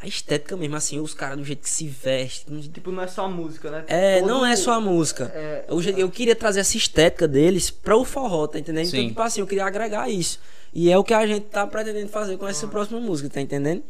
A 0.00 0.06
estética 0.06 0.56
mesmo, 0.56 0.76
assim, 0.76 1.00
os 1.00 1.12
caras 1.12 1.36
do 1.38 1.44
jeito 1.44 1.62
que 1.62 1.68
se 1.68 1.88
vestem. 1.88 2.60
Tipo, 2.60 2.92
não 2.92 3.02
é 3.02 3.08
só 3.08 3.24
a 3.24 3.28
música, 3.28 3.68
né? 3.68 3.84
É, 3.88 4.20
Todo- 4.20 4.28
não 4.28 4.46
é 4.46 4.54
só 4.54 4.74
a 4.74 4.80
música. 4.80 5.24
É, 5.34 5.64
Eu, 5.68 5.80
eu 5.82 6.08
queria 6.08 6.36
trazer 6.36 6.60
essa 6.60 6.76
estética 6.76 7.26
deles 7.26 7.68
pra 7.68 7.96
o 7.96 8.04
forró, 8.04 8.46
tá 8.46 8.60
entendendo? 8.60 8.86
Então, 8.86 9.00
Sim. 9.00 9.08
tipo 9.08 9.20
assim, 9.22 9.40
eu 9.40 9.46
queria 9.46 9.64
agregar 9.66 10.08
isso. 10.08 10.38
E 10.72 10.88
é 10.88 10.96
o 10.96 11.02
que 11.02 11.12
a 11.12 11.26
gente 11.26 11.46
tá 11.46 11.66
pretendendo 11.66 12.08
fazer 12.10 12.36
com 12.36 12.46
essa 12.46 12.68
próxima 12.68 13.00
música, 13.00 13.28
tá 13.28 13.40
entendendo? 13.40 13.82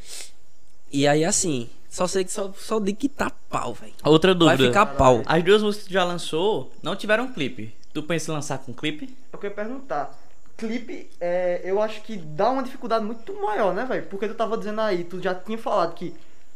E 0.90 1.06
aí, 1.06 1.26
assim, 1.26 1.68
só 1.90 2.06
sei 2.06 2.24
que 2.24 2.32
só, 2.32 2.50
só 2.58 2.80
digo 2.80 2.96
que 2.98 3.08
tá 3.10 3.30
pau, 3.50 3.74
velho. 3.74 3.92
Outra 4.02 4.32
Vai 4.34 4.56
dúvida. 4.56 4.68
ficar 4.68 4.86
pau. 4.86 5.22
As 5.26 5.42
duas 5.44 5.62
músicas 5.62 5.84
que 5.84 5.90
tu 5.90 5.92
já 5.92 6.04
lançou 6.04 6.72
não 6.82 6.96
tiveram 6.96 7.30
clipe. 7.34 7.74
Tu 7.92 8.02
pensa 8.02 8.30
em 8.30 8.34
lançar 8.34 8.56
com 8.58 8.72
clipe? 8.72 9.14
Eu 9.30 9.38
queria 9.38 9.54
perguntar. 9.54 10.18
Clipe, 10.58 11.08
é, 11.20 11.60
eu 11.64 11.80
acho 11.80 12.02
que 12.02 12.16
dá 12.16 12.50
uma 12.50 12.62
dificuldade 12.64 13.04
muito 13.04 13.32
maior, 13.40 13.72
né, 13.72 13.84
velho? 13.84 14.02
Porque 14.10 14.26
tu 14.28 14.34
tava 14.34 14.58
dizendo 14.58 14.80
aí, 14.80 15.04
tu 15.04 15.22
já 15.22 15.32
tinha 15.34 15.56
falado 15.56 15.94
que 15.94 16.12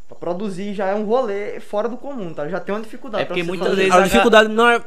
pra 0.09 0.17
produzir 0.19 0.75
já 0.75 0.89
é 0.89 0.95
um 0.95 1.05
rolê 1.05 1.61
fora 1.61 1.89
do 1.89 1.97
comum, 1.97 2.35
tá? 2.35 2.49
Já 2.49 2.59
tem 2.59 2.75
uma 2.75 2.81
dificuldade. 2.83 3.23
É 3.23 3.27
porque 3.27 3.45
muitas 3.45 3.69
fazer. 3.69 3.77
vezes 3.83 3.93
A 3.95 3.99
a- 3.99 4.03
dificuldade 4.03 4.49
não 4.49 4.69
é. 4.69 4.83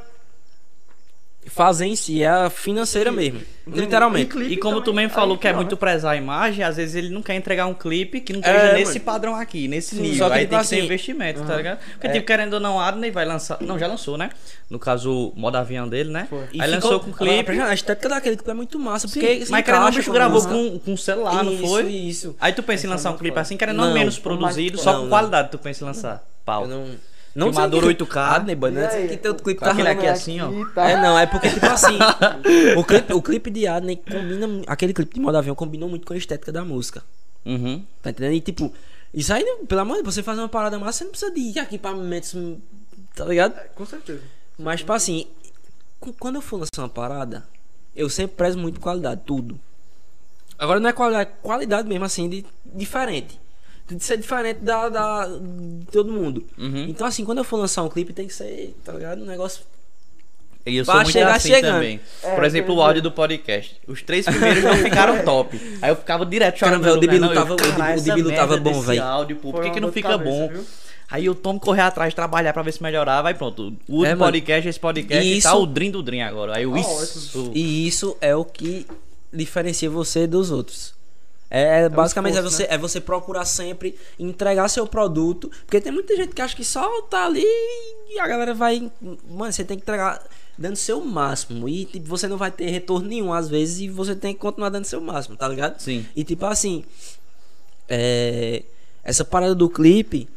Fazer 1.48 1.86
em 1.86 1.96
si, 1.96 2.24
é 2.24 2.28
a 2.28 2.50
financeira 2.50 3.12
mesmo. 3.12 3.42
Literalmente. 3.68 4.38
E 4.44 4.58
como 4.58 4.80
tu 4.82 4.94
mesmo 4.94 5.12
falou 5.12 5.34
aí 5.36 5.40
que 5.42 5.48
é 5.48 5.54
muito 5.54 5.72
né? 5.72 5.78
prezar 5.80 6.14
a 6.14 6.16
imagem, 6.16 6.64
às 6.64 6.76
vezes 6.78 6.96
ele 6.96 7.10
não 7.10 7.22
quer 7.22 7.34
entregar 7.36 7.66
um 7.66 7.74
clipe 7.74 8.20
que 8.22 8.32
não 8.32 8.40
É, 8.44 8.56
esteja 8.56 8.74
nesse 8.74 8.94
mano. 8.94 9.06
padrão 9.06 9.36
aqui, 9.36 9.68
nesse 9.68 9.96
Sim, 9.96 10.02
nível. 10.04 10.18
só 10.20 10.28
que, 10.30 10.34
Aí 10.36 10.40
tipo 10.42 10.50
tem 10.52 10.60
que 10.60 10.66
ser 10.68 10.76
assim, 10.76 10.86
investimento, 10.86 11.44
tá 11.44 11.56
ligado? 11.56 11.80
Porque, 11.94 12.08
É. 12.08 12.12
tipo, 12.12 12.26
querendo 12.28 12.54
ou 12.56 12.60
não, 12.60 12.80
Adney 12.80 13.10
vai 13.10 13.26
lançar. 13.26 13.58
Não, 13.62 13.80
já 13.80 13.88
lançou, 13.88 14.18
né? 14.18 14.30
No 14.70 14.78
caso, 14.78 15.12
o 15.30 15.34
modo 15.36 15.56
avião 15.56 15.88
dele, 15.90 16.12
né? 16.12 16.28
Foi. 16.30 16.46
E 16.54 16.62
Aí 16.62 16.72
ficou- 16.74 16.92
lançou 16.92 17.00
com 17.00 17.12
clipe. 17.14 17.60
A 17.60 17.74
estética 17.74 18.10
daquele 18.10 18.36
clipe 18.36 18.52
é 18.52 18.54
muito 18.54 18.78
massa, 18.80 19.08
Sim, 19.08 19.20
porque. 19.20 19.46
se 19.46 19.52
mas 19.52 19.66
querendo 19.66 19.80
ou 19.82 19.86
não, 19.86 19.92
o 19.94 19.96
bicho 19.98 20.12
gravou 20.12 20.42
com, 20.48 20.80
com 20.80 20.98
celular, 20.98 21.44
não 21.44 21.54
Isso, 21.54 21.68
foi? 21.68 21.84
Isso. 21.88 22.36
Aí 22.40 22.54
tu 22.54 22.62
pensa 22.62 22.86
em 22.86 22.90
lançar 22.90 23.12
um 23.12 23.18
clipe 23.18 23.40
assim, 23.40 23.58
querendo 23.58 23.80
ou 23.80 23.86
não, 23.86 23.94
Não, 23.94 24.00
menos 24.00 24.20
produzido, 24.20 24.78
não, 24.78 24.84
só 24.84 24.94
com 24.94 25.02
não. 25.04 25.10
qualidade 25.10 25.50
tu 25.50 25.58
pensa 25.58 25.84
em 25.84 25.88
lançar. 25.88 26.24
Pau. 26.46 26.64
Eu 26.64 26.68
não. 26.70 26.86
Não 27.36 27.48
Filmador 27.48 27.84
sei 27.84 27.96
que- 27.96 28.04
8K. 28.06 28.36
Adney, 28.36 28.56
boy, 28.56 28.72
não 28.72 28.82
é 28.82 28.86
E 28.86 28.88
aí? 29.04 29.08
que 29.10 29.18
teu 29.18 29.36
clipe 29.36 29.60
tá 29.60 29.72
aquele 29.72 29.84
rolando 29.90 30.00
aqui 30.00 30.08
assim, 30.10 30.40
ó. 30.40 30.50
tá? 30.74 30.90
É, 30.90 31.02
não, 31.02 31.20
é 31.20 31.26
porque, 31.26 31.50
tipo 31.50 31.66
assim, 31.66 31.98
o 32.78 32.84
clipe, 32.84 33.14
o 33.14 33.22
clipe 33.22 33.52
de 33.52 33.68
Adney 33.68 33.98
combina. 33.98 34.48
mu- 34.48 34.64
Aquele 34.68 34.94
clipe 34.94 35.14
de 35.16 35.20
modo 35.20 35.38
avião 35.38 35.54
combinou 35.54 35.90
muito 35.90 36.08
com 36.08 36.14
a 36.14 36.18
estética 36.18 36.52
da 36.52 36.64
música. 36.64 37.04
Uhum. 37.46 37.84
Tá 38.02 38.10
entendendo? 38.12 38.34
E 38.34 38.40
tipo, 38.42 38.74
isso 39.14 39.34
aí, 39.34 39.44
pelo 39.68 39.82
amor 39.82 39.98
de 39.98 40.04
Deus, 40.04 40.16
você 40.16 40.24
fazer 40.24 40.40
uma 40.40 40.48
parada 40.50 40.80
massa, 40.80 41.00
você 41.00 41.04
não 41.04 41.12
precisa 41.12 41.32
de 41.32 41.40
ir 41.42 41.60
aqui 41.60 41.78
pra 41.78 41.92
momentos. 41.94 42.34
Tá 43.14 43.26
ligado? 43.26 43.54
Com 43.76 43.86
certeza. 43.86 44.22
Mas, 44.58 44.80
tipo 44.80 44.94
assim, 44.94 45.28
quando 46.20 46.36
eu 46.36 46.42
for 46.42 46.58
lançar 46.58 46.84
uma 46.84 46.90
parada, 46.90 47.46
eu 47.96 48.10
sempre 48.10 48.38
prezo 48.38 48.58
muito 48.58 48.80
qualidade, 48.80 49.22
tudo. 49.26 49.60
Agora 50.58 50.80
não 50.80 50.90
é 50.90 50.94
qualidade, 50.94 51.30
é 51.30 51.34
qualidade 51.42 51.88
mesmo, 51.88 52.06
assim, 52.06 52.30
de 52.30 52.46
diferente. 52.74 53.38
De 53.88 54.04
ser 54.04 54.18
diferente 54.18 54.62
da, 54.62 54.90
da- 54.90 55.28
de 55.28 55.86
todo 55.92 56.12
mundo. 56.12 56.44
Uhum. 56.58 56.86
Então, 56.90 57.06
assim, 57.06 57.24
quando 57.24 57.38
eu 57.40 57.44
for 57.44 57.58
lançar 57.58 57.84
um 57.84 57.90
clipe, 57.90 58.14
tem 58.14 58.28
que 58.28 58.34
ser, 58.34 58.76
tá 58.84 58.92
ligado? 58.94 59.22
Um 59.22 59.26
negócio. 59.26 59.62
E 60.66 60.78
eu 60.78 60.84
Pra 60.86 60.94
sou 60.96 61.04
muito 61.04 61.14
chegar 61.14 61.36
assim 61.36 61.50
chegando. 61.50 61.74
também. 61.76 62.00
É, 62.24 62.34
Por 62.34 62.44
exemplo, 62.44 62.74
o 62.76 62.82
áudio 62.82 63.04
do 63.04 63.12
podcast. 63.12 63.80
Os 63.88 64.02
três 64.02 64.26
primeiros 64.26 64.64
não 64.64 64.76
ficaram 64.78 65.22
top. 65.24 65.62
Aí 65.80 65.92
eu 65.92 65.96
ficava 65.96 66.26
direto 66.26 66.58
chorando. 66.58 66.82
Caramba, 66.82 66.98
o 66.98 67.02
de 67.08 67.20
né? 67.20 67.34
Tava- 67.36 67.54
o 67.54 67.58
de- 67.58 67.64
"Caralho, 67.64 68.00
o 68.00 68.04
de 68.04 68.10
essa 68.10 68.16
Bilu 68.16 68.32
tava 68.34 68.58
bom, 68.58 68.82
véi." 68.82 68.98
áudio, 68.98 69.36
pô, 69.36 69.52
por 69.52 69.62
que, 69.62 69.70
que 69.70 69.80
não 69.80 69.92
fica 69.92 70.10
cabeça, 70.10 70.30
bom? 70.32 70.48
viu? 70.50 70.66
Aí 71.12 71.24
eu 71.28 71.36
tomo 71.36 71.60
correr 71.60 71.82
atrás, 71.84 72.12
trabalhar 72.16 72.52
pra 72.52 72.64
ver 72.64 72.72
se 72.72 72.82
melhorava. 72.82 73.28
Aí 73.28 73.36
pronto. 73.36 73.76
O 73.88 74.04
É, 74.04 74.10
mano. 74.16 74.18
podcast, 74.24 74.68
esse 74.68 74.80
podcast, 74.80 75.24
E 75.24 75.40
tá 75.40 75.50
isso- 75.52 75.62
o 75.62 75.68
Dream 75.68 75.92
do 75.92 76.02
Dream 76.02 76.28
agora. 76.28 76.58
Aí 76.58 76.64
eu, 76.64 76.74
Ah, 76.74 76.80
isso. 76.80 77.52
E 77.54 77.88
isso 77.88 78.18
é 78.20 78.36
o 78.36 78.44
que 78.44 78.88
diferencia 79.32 79.88
você 79.88 80.26
dos 80.26 80.50
outros. 80.50 80.95
É, 81.56 81.84
é 81.84 81.90
basicamente 81.90 82.34
esforço, 82.34 82.64
é, 82.64 82.66
você, 82.66 82.74
é 82.74 82.78
você 82.78 83.00
procurar 83.00 83.46
sempre 83.46 83.98
entregar 84.20 84.68
seu 84.68 84.86
produto. 84.86 85.50
Porque 85.66 85.80
tem 85.80 85.90
muita 85.90 86.14
gente 86.18 86.36
que 86.36 86.42
acha 86.42 86.54
que 86.54 86.66
só 86.66 87.02
tá 87.04 87.26
ali 87.26 87.46
e 88.10 88.20
a 88.20 88.28
galera 88.28 88.54
vai. 88.54 88.92
Mano, 89.02 89.54
você 89.54 89.64
tem 89.64 89.78
que 89.78 89.84
entregar 89.84 90.22
dando 90.58 90.76
seu 90.76 91.00
máximo. 91.00 91.70
E 91.70 91.86
tipo, 91.86 92.10
você 92.10 92.28
não 92.28 92.36
vai 92.36 92.52
ter 92.52 92.70
retorno 92.70 93.08
nenhum 93.08 93.32
às 93.32 93.48
vezes 93.48 93.80
e 93.80 93.88
você 93.88 94.14
tem 94.14 94.34
que 94.34 94.40
continuar 94.42 94.68
dando 94.68 94.84
seu 94.84 95.00
máximo, 95.00 95.38
tá 95.38 95.48
ligado? 95.48 95.80
Sim. 95.80 96.06
E 96.14 96.26
tipo 96.26 96.46
assim. 96.46 96.84
É, 97.88 98.64
essa 99.02 99.24
parada 99.24 99.56
do 99.56 99.70
clipe. 99.70 100.28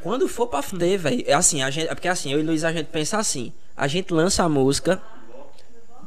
Quando 0.00 0.26
for 0.26 0.46
pra 0.46 0.62
ter, 0.62 0.96
velho. 0.96 1.22
É 1.26 1.34
assim, 1.34 1.62
a 1.62 1.68
gente. 1.68 1.88
É 1.88 1.94
porque 1.94 2.08
assim, 2.08 2.32
eu 2.32 2.40
e 2.40 2.42
Luiz 2.42 2.64
a 2.64 2.72
gente 2.72 2.86
pensa 2.86 3.18
assim. 3.18 3.52
A 3.76 3.86
gente 3.86 4.10
lança 4.10 4.42
a 4.42 4.48
música. 4.48 5.02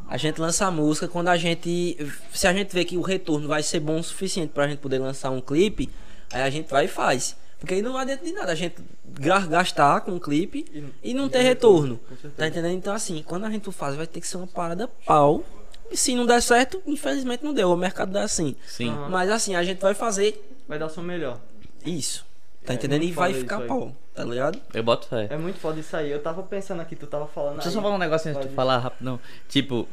A 0.09 0.17
gente 0.17 0.41
lança 0.41 0.65
a 0.65 0.71
música 0.71 1.07
quando 1.07 1.27
a 1.27 1.37
gente. 1.37 1.95
Se 2.33 2.47
a 2.47 2.53
gente 2.53 2.73
vê 2.73 2.83
que 2.83 2.97
o 2.97 3.01
retorno 3.01 3.47
vai 3.47 3.61
ser 3.61 3.79
bom 3.79 3.99
o 3.99 4.03
suficiente 4.03 4.51
pra 4.53 4.67
gente 4.67 4.79
poder 4.79 4.97
lançar 4.99 5.29
um 5.29 5.39
clipe, 5.39 5.87
aí 6.31 6.41
a 6.41 6.49
gente 6.49 6.67
vai 6.69 6.85
e 6.85 6.87
faz. 6.87 7.35
Porque 7.59 7.75
aí 7.75 7.81
não 7.81 7.95
adianta 7.95 8.25
de 8.25 8.31
nada 8.31 8.51
a 8.51 8.55
gente 8.55 8.75
gastar 9.19 10.01
com 10.01 10.15
o 10.15 10.19
clipe 10.19 10.65
e 11.03 11.13
não 11.13 11.29
ter 11.29 11.41
retorno. 11.41 11.99
Tá 12.37 12.47
entendendo? 12.47 12.73
Então, 12.73 12.93
assim, 12.93 13.21
quando 13.23 13.45
a 13.45 13.51
gente 13.51 13.71
faz, 13.71 13.95
vai 13.95 14.07
ter 14.07 14.19
que 14.21 14.27
ser 14.27 14.37
uma 14.37 14.47
parada 14.47 14.87
pau. 15.05 15.43
E 15.91 15.97
se 15.97 16.15
não 16.15 16.25
der 16.25 16.41
certo, 16.41 16.81
infelizmente 16.87 17.43
não 17.43 17.53
deu. 17.53 17.69
O 17.71 17.77
mercado 17.77 18.11
dá 18.11 18.23
assim. 18.23 18.55
Sim. 18.65 18.89
Aham. 18.89 19.09
Mas 19.09 19.29
assim, 19.29 19.55
a 19.55 19.63
gente 19.63 19.79
vai 19.79 19.93
fazer 19.93 20.41
Vai 20.67 20.79
dar 20.79 20.85
o 20.85 20.89
seu 20.89 21.03
melhor. 21.03 21.39
isso. 21.85 22.25
Tá 22.65 22.73
É, 22.73 22.75
entendendo? 22.75 23.03
E 23.03 23.11
vai 23.11 23.33
ficar 23.33 23.61
pau. 23.61 23.95
Tá 24.23 24.29
ligado? 24.29 24.59
Eu 24.73 24.83
boto 24.83 25.07
fé. 25.07 25.27
É 25.29 25.37
muito 25.37 25.59
foda 25.59 25.79
isso 25.79 25.95
aí. 25.95 26.11
Eu 26.11 26.21
tava 26.21 26.43
pensando 26.43 26.81
aqui, 26.81 26.95
tu 26.95 27.07
tava 27.07 27.25
falando 27.27 27.53
Deixa 27.55 27.69
eu 27.69 27.73
só 27.73 27.81
falar 27.81 27.95
um 27.95 27.99
negócio 27.99 28.29
antes 28.29 28.41
de 28.43 28.49
tu 28.49 28.53
falar 28.53 28.77
rapidão. 28.79 29.19
Tipo, 29.47 29.87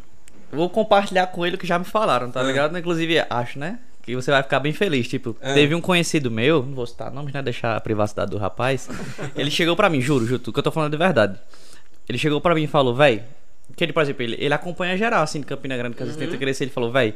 eu 0.50 0.58
vou 0.58 0.68
compartilhar 0.68 1.28
com 1.28 1.46
ele 1.46 1.54
o 1.56 1.58
que 1.58 1.66
já 1.66 1.78
me 1.78 1.84
falaram, 1.84 2.30
tá 2.30 2.40
Ah. 2.40 2.42
ligado? 2.42 2.76
Inclusive, 2.76 3.24
acho, 3.30 3.58
né? 3.58 3.78
Que 4.02 4.14
você 4.16 4.30
vai 4.30 4.42
ficar 4.42 4.58
bem 4.60 4.72
feliz. 4.72 5.06
Tipo, 5.08 5.36
Ah. 5.40 5.54
teve 5.54 5.74
um 5.74 5.80
conhecido 5.80 6.30
meu, 6.30 6.62
não 6.64 6.74
vou 6.74 6.86
citar 6.86 7.10
nomes, 7.12 7.32
né? 7.32 7.40
Deixar 7.42 7.76
a 7.76 7.80
privacidade 7.80 8.30
do 8.30 8.36
rapaz. 8.38 8.88
ele 9.36 9.50
chegou 9.50 9.76
pra 9.76 9.88
mim, 9.88 10.00
juro, 10.00 10.26
juro, 10.26 10.40
que 10.52 10.58
eu 10.58 10.62
tô 10.62 10.70
falando 10.72 10.90
de 10.92 10.98
verdade. 10.98 11.38
Ele 12.08 12.18
chegou 12.18 12.40
pra 12.40 12.54
mim 12.54 12.64
e 12.64 12.68
falou, 12.68 12.94
véi. 12.94 13.22
Que 13.76 13.84
ele, 13.84 13.92
por 13.92 14.02
exemplo, 14.02 14.22
ele, 14.22 14.36
ele 14.40 14.54
acompanha 14.54 14.96
geral, 14.96 15.22
assim, 15.22 15.40
de 15.40 15.46
Campina 15.46 15.76
Grande, 15.76 15.96
que 15.96 16.02
às 16.02 16.08
vezes 16.08 16.20
Uhum. 16.20 16.28
tenta 16.28 16.38
crescer. 16.38 16.64
Ele 16.64 16.70
falou, 16.70 16.90
véi. 16.92 17.14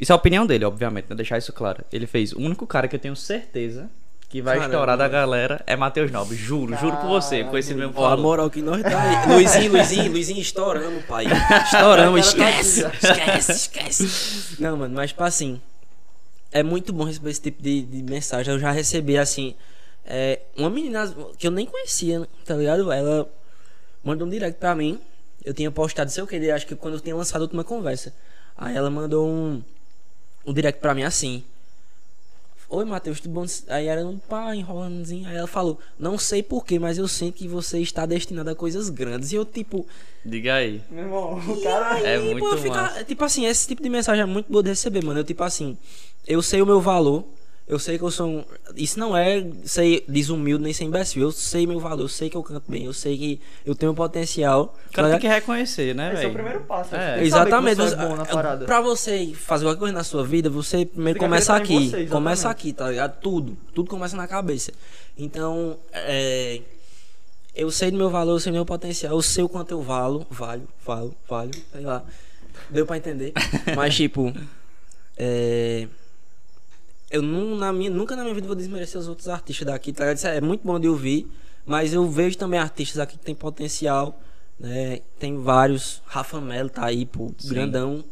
Isso 0.00 0.10
é 0.10 0.14
a 0.14 0.16
opinião 0.16 0.44
dele, 0.46 0.64
obviamente, 0.64 1.06
né? 1.08 1.14
Deixar 1.16 1.38
isso 1.38 1.52
claro. 1.52 1.84
Ele 1.92 2.06
fez, 2.06 2.32
o 2.32 2.38
único 2.40 2.66
cara 2.66 2.88
que 2.88 2.96
eu 2.96 3.00
tenho 3.00 3.14
certeza 3.14 3.88
que 4.34 4.42
vai 4.42 4.56
Caramba, 4.56 4.74
estourar 4.74 4.98
da 4.98 5.06
galera 5.06 5.62
é 5.64 5.76
Matheus 5.76 6.10
Nobre. 6.10 6.36
Juro, 6.36 6.76
juro 6.78 6.96
por 6.96 7.06
você. 7.06 7.44
Conhecido 7.44 7.78
mesmo 7.78 7.92
Ó, 7.94 8.08
a 8.08 8.16
moral 8.16 8.50
que 8.50 8.60
nós 8.60 8.82
dá 8.82 9.00
aí. 9.00 9.32
Luizinho, 9.32 9.70
Luizinho, 9.70 10.10
Luizinho, 10.10 10.40
estouramos, 10.40 11.04
pai. 11.04 11.26
Estouramos, 11.64 12.34
tá 12.34 12.50
esquece, 12.50 12.84
esquece, 12.84 13.52
esquece. 14.02 14.60
Não, 14.60 14.76
mano, 14.76 14.92
mas 14.92 15.10
tipo 15.10 15.22
assim. 15.22 15.60
É 16.50 16.64
muito 16.64 16.92
bom 16.92 17.04
receber 17.04 17.30
esse 17.30 17.42
tipo 17.42 17.62
de, 17.62 17.82
de 17.82 18.02
mensagem. 18.02 18.52
Eu 18.52 18.58
já 18.58 18.72
recebi, 18.72 19.16
assim. 19.16 19.54
é, 20.04 20.40
uma 20.56 20.68
menina 20.68 21.14
que 21.38 21.46
eu 21.46 21.52
nem 21.52 21.64
conhecia, 21.64 22.26
tá 22.44 22.56
ligado? 22.56 22.90
Ela 22.90 23.30
mandou 24.02 24.26
um 24.26 24.30
direct 24.30 24.58
pra 24.58 24.74
mim. 24.74 25.00
Eu 25.44 25.54
tinha 25.54 25.70
postado, 25.70 26.10
sei 26.10 26.24
o 26.24 26.26
que, 26.26 26.50
acho 26.50 26.66
que 26.66 26.74
quando 26.74 26.94
eu 26.94 27.00
tinha 27.00 27.14
lançado 27.14 27.42
a 27.42 27.44
última 27.44 27.62
conversa. 27.62 28.12
Aí 28.56 28.74
ela 28.74 28.90
mandou 28.90 29.28
um, 29.28 29.62
um 30.44 30.52
direct 30.52 30.80
pra 30.80 30.92
mim 30.92 31.04
assim. 31.04 31.44
Oi, 32.68 32.84
Matheus, 32.84 33.20
tudo 33.20 33.32
bom? 33.34 33.44
Aí 33.68 33.86
era 33.86 34.04
um 34.06 34.18
pá, 34.18 34.54
enrolandozinho. 34.56 35.28
Aí 35.28 35.36
ela 35.36 35.46
falou: 35.46 35.78
Não 35.98 36.18
sei 36.18 36.42
porquê, 36.42 36.78
mas 36.78 36.98
eu 36.98 37.06
sinto 37.06 37.34
que 37.34 37.46
você 37.46 37.78
está 37.78 38.04
destinado 38.06 38.50
a 38.50 38.54
coisas 38.54 38.88
grandes. 38.88 39.32
E 39.32 39.36
eu, 39.36 39.44
tipo, 39.44 39.86
Diga 40.24 40.54
aí. 40.54 40.80
Meu 40.90 41.04
irmão, 41.04 41.38
o 41.38 41.62
cara. 41.62 42.00
É 42.00 42.16
Aí, 42.16 42.22
muito 42.24 42.38
pô, 42.48 42.56
fica- 42.56 42.74
massa. 42.82 43.04
Tipo 43.04 43.24
assim, 43.24 43.44
esse 43.46 43.68
tipo 43.68 43.82
de 43.82 43.90
mensagem 43.90 44.22
é 44.22 44.26
muito 44.26 44.50
boa 44.50 44.62
de 44.62 44.70
receber, 44.70 45.04
mano. 45.04 45.20
Eu, 45.20 45.24
tipo 45.24 45.42
assim, 45.44 45.76
eu 46.26 46.40
sei 46.42 46.62
o 46.62 46.66
meu 46.66 46.80
valor. 46.80 47.24
Eu 47.66 47.78
sei 47.78 47.96
que 47.96 48.04
eu 48.04 48.10
sou 48.10 48.28
um. 48.28 48.44
Isso 48.76 48.98
não 49.00 49.16
é 49.16 49.42
ser 49.64 50.04
desumilde 50.06 50.62
nem 50.62 50.72
ser 50.74 50.84
imbecil. 50.84 51.22
Eu 51.22 51.32
sei 51.32 51.66
meu 51.66 51.80
valor, 51.80 52.02
eu 52.02 52.08
sei 52.08 52.28
que 52.28 52.36
eu 52.36 52.42
canto 52.42 52.70
bem, 52.70 52.84
eu 52.84 52.92
sei 52.92 53.16
que 53.16 53.40
eu 53.64 53.74
tenho 53.74 53.94
potencial. 53.94 54.76
O 54.90 54.92
cara 54.92 55.08
tem 55.12 55.20
que 55.20 55.28
reconhecer, 55.28 55.94
né, 55.94 56.08
Esse 56.12 56.16
é 56.16 56.20
velho? 56.20 56.30
o 56.30 56.34
primeiro 56.34 56.60
passo. 56.64 56.94
É. 56.94 57.24
Exatamente. 57.24 57.76
Você, 57.76 57.96
Você 57.96 58.02
é 58.02 58.06
bom 58.08 58.16
na 58.16 58.26
parada. 58.26 58.66
pra 58.66 58.82
você 58.82 59.32
fazer 59.34 59.64
qualquer 59.64 59.78
coisa 59.78 59.94
na 59.94 60.04
sua 60.04 60.22
vida, 60.22 60.50
você 60.50 60.84
primeiro 60.84 61.18
Tem 61.18 61.26
começa 61.26 61.56
aqui. 61.56 61.88
você, 61.88 62.04
começa 62.06 62.50
aqui, 62.50 62.72
tá 62.74 62.90
ligado? 62.90 63.18
Tudo. 63.20 63.56
Tudo 63.74 63.88
começa 63.88 64.14
na 64.14 64.28
cabeça. 64.28 64.70
Então, 65.16 65.78
é, 65.90 66.60
eu 67.54 67.70
sei 67.70 67.90
do 67.90 67.96
meu 67.96 68.10
valor, 68.10 68.32
eu 68.32 68.40
sei 68.40 68.52
do 68.52 68.56
meu 68.56 68.66
potencial, 68.66 69.14
eu 69.14 69.22
sei 69.22 69.42
o 69.42 69.48
quanto 69.48 69.70
eu 69.70 69.80
valo. 69.80 70.26
Valho, 70.28 70.68
valo, 70.84 71.14
valho, 71.26 71.52
sei 71.72 71.80
lá. 71.80 72.04
Deu 72.68 72.84
pra 72.84 72.98
entender. 72.98 73.32
Mas, 73.74 73.94
tipo, 73.94 74.34
é, 75.16 75.88
eu 77.14 77.22
nu- 77.22 77.56
na 77.56 77.72
minha, 77.72 77.90
nunca 77.90 78.16
na 78.16 78.22
minha 78.22 78.34
vida 78.34 78.46
vou 78.46 78.56
desmerecer 78.56 79.00
os 79.00 79.06
outros 79.08 79.28
artistas 79.28 79.66
daqui, 79.66 79.92
tá 79.92 80.04
é 80.04 80.40
muito 80.40 80.62
bom 80.66 80.78
de 80.80 80.88
ouvir, 80.88 81.28
mas 81.64 81.94
eu 81.94 82.08
vejo 82.10 82.36
também 82.36 82.58
artistas 82.58 82.98
aqui 82.98 83.16
que 83.16 83.24
tem 83.24 83.34
potencial, 83.34 84.18
né? 84.58 85.00
Tem 85.18 85.40
vários, 85.40 86.02
Rafa 86.06 86.40
Melo 86.40 86.68
tá 86.68 86.84
aí, 86.86 87.06
pô, 87.06 87.32
Sim. 87.38 87.48
grandão. 87.48 88.04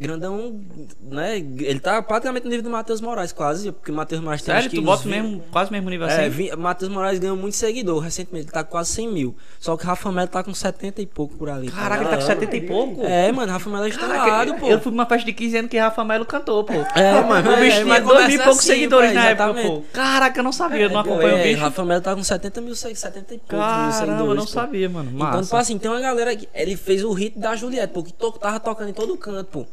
Grandão, 0.00 0.58
né? 1.02 1.36
Ele 1.36 1.78
tá 1.78 2.00
praticamente 2.00 2.44
no 2.44 2.50
nível 2.50 2.64
do 2.64 2.70
Matheus 2.70 3.02
Moraes, 3.02 3.32
quase, 3.32 3.70
porque 3.70 3.90
o 3.90 3.94
Matheus 3.94 4.22
Moraes 4.22 4.40
tem 4.40 4.54
Sério, 4.54 4.70
tu 4.70 4.80
uns 4.80 4.84
bota 4.84 5.02
20 5.02 5.10
mesmo, 5.12 5.42
quase 5.52 5.70
mesmo 5.70 5.90
nível 5.90 6.06
é, 6.08 6.26
assim? 6.26 6.56
Matheus 6.56 6.90
Moraes 6.90 7.18
ganhou 7.18 7.36
muito 7.36 7.54
seguidor 7.54 7.98
recentemente, 8.00 8.46
ele 8.46 8.52
tá 8.52 8.64
com 8.64 8.70
quase 8.70 8.92
100 8.92 9.08
mil. 9.12 9.36
Só 9.58 9.76
que 9.76 9.84
Rafa 9.84 10.10
Melo 10.10 10.28
tá 10.28 10.42
com 10.42 10.54
70 10.54 11.02
e 11.02 11.06
pouco 11.06 11.36
por 11.36 11.50
ali. 11.50 11.68
Caraca, 11.70 12.00
ele 12.02 12.10
tá 12.10 12.16
com 12.16 12.22
70 12.22 12.56
e 12.56 12.60
pouco? 12.62 13.04
É, 13.04 13.30
mano, 13.30 13.52
Rafa 13.52 13.68
Melo 13.68 13.84
é 13.84 13.88
estourado, 13.90 14.54
pô. 14.54 14.66
Eu 14.68 14.78
fui 14.80 14.90
pra 14.90 15.02
uma 15.02 15.06
festa 15.06 15.26
de 15.26 15.32
15 15.34 15.56
anos 15.58 15.70
que 15.70 15.76
Rafa 15.78 16.02
Melo 16.02 16.24
cantou, 16.24 16.64
pô. 16.64 16.72
É, 16.98 17.22
mano, 17.22 17.52
O 17.52 17.56
bicho 17.56 17.66
é, 17.66 17.82
tinha 17.82 17.84
mas 17.84 18.02
dois 18.02 18.26
mil 18.26 18.36
e 18.36 18.38
poucos 18.42 18.58
assim, 18.60 18.68
seguidores 18.68 19.12
na 19.12 19.26
época, 19.28 19.54
pô. 19.62 19.82
Caraca, 19.92 20.40
eu 20.40 20.44
não 20.44 20.52
sabia, 20.52 20.80
eu 20.84 20.90
não 20.90 21.00
acompanho 21.00 21.36
é, 21.36 21.40
o 21.40 21.42
bicho. 21.44 21.60
Rafa 21.60 21.84
Melo 21.84 22.00
tá 22.00 22.14
com 22.16 22.24
70 22.24 22.60
mil, 22.62 22.74
se- 22.74 22.94
70 22.94 23.34
e 23.34 23.38
poucos 23.38 23.52
mil 23.52 23.60
Caramba, 23.60 23.92
seguidores. 23.92 24.28
eu 24.30 24.34
não 24.34 24.44
pô. 24.44 24.48
sabia, 24.50 24.88
mano. 24.88 25.10
Então, 25.10 25.26
tipo 25.28 25.36
Massa. 25.36 25.58
assim, 25.58 25.76
tem 25.78 25.90
uma 25.90 26.00
galera 26.00 26.34
que. 26.34 26.48
Ele 26.54 26.74
fez 26.74 27.04
o 27.04 27.12
hit 27.12 27.38
da 27.38 27.54
Juliette, 27.54 27.92
pô, 27.92 28.02
que 28.02 28.14
to- 28.14 28.32
tava 28.32 28.58
tocando 28.58 28.88
em 28.88 28.94
todo 28.94 29.14
canto, 29.18 29.44
pô. 29.44 29.66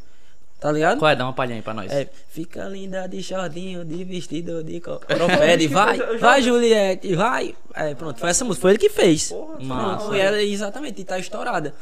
Tá 0.60 0.72
ligado? 0.72 0.98
Qual 0.98 1.08
é? 1.08 1.14
Dá 1.14 1.24
uma 1.24 1.32
palhinha 1.32 1.58
aí 1.58 1.62
pra 1.62 1.72
nós. 1.72 1.90
É, 1.92 2.08
fica 2.28 2.64
linda 2.64 3.06
de 3.06 3.22
shortinho, 3.22 3.84
de 3.84 4.02
vestido 4.02 4.64
de 4.64 4.80
coropede, 4.80 5.68
vai, 5.68 5.98
vai 6.18 6.42
Juliette, 6.42 7.14
vai. 7.14 7.54
É, 7.74 7.94
pronto, 7.94 8.18
foi 8.18 8.30
essa 8.30 8.44
música, 8.44 8.62
foi 8.62 8.70
ele 8.72 8.78
que 8.78 8.88
fez. 8.88 9.32
Massa. 9.60 9.98
Pronto, 9.98 10.16
e 10.16 10.20
ela, 10.20 10.42
exatamente, 10.42 11.00
e 11.00 11.04
tá 11.04 11.16
estourada. 11.18 11.74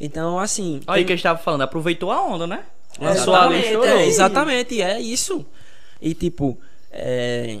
Então, 0.00 0.38
assim... 0.38 0.80
Olha 0.86 0.98
aí 0.98 1.04
que 1.04 1.12
a 1.12 1.16
gente 1.16 1.22
tava 1.22 1.38
falando, 1.38 1.60
aproveitou 1.60 2.10
a 2.10 2.22
onda, 2.24 2.46
né? 2.46 2.64
É, 2.98 3.04
Lançou 3.04 3.34
ali, 3.34 3.56
exatamente, 3.56 3.66
estourou. 3.66 3.88
é, 3.88 4.06
exatamente, 4.06 4.82
é 4.82 5.00
isso. 5.00 5.46
E 6.00 6.14
tipo, 6.14 6.58
é, 6.90 7.60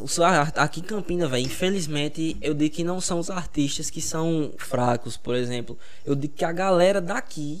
os 0.00 0.18
aqui 0.20 0.80
em 0.80 0.84
Campina, 0.84 1.26
velho, 1.28 1.44
infelizmente, 1.44 2.36
eu 2.40 2.54
digo 2.54 2.74
que 2.74 2.82
não 2.84 3.00
são 3.00 3.18
os 3.18 3.30
artistas 3.30 3.90
que 3.90 4.00
são 4.00 4.52
fracos, 4.56 5.16
por 5.16 5.34
exemplo. 5.34 5.78
Eu 6.04 6.14
digo 6.14 6.34
que 6.34 6.44
a 6.44 6.52
galera 6.52 7.00
daqui, 7.00 7.60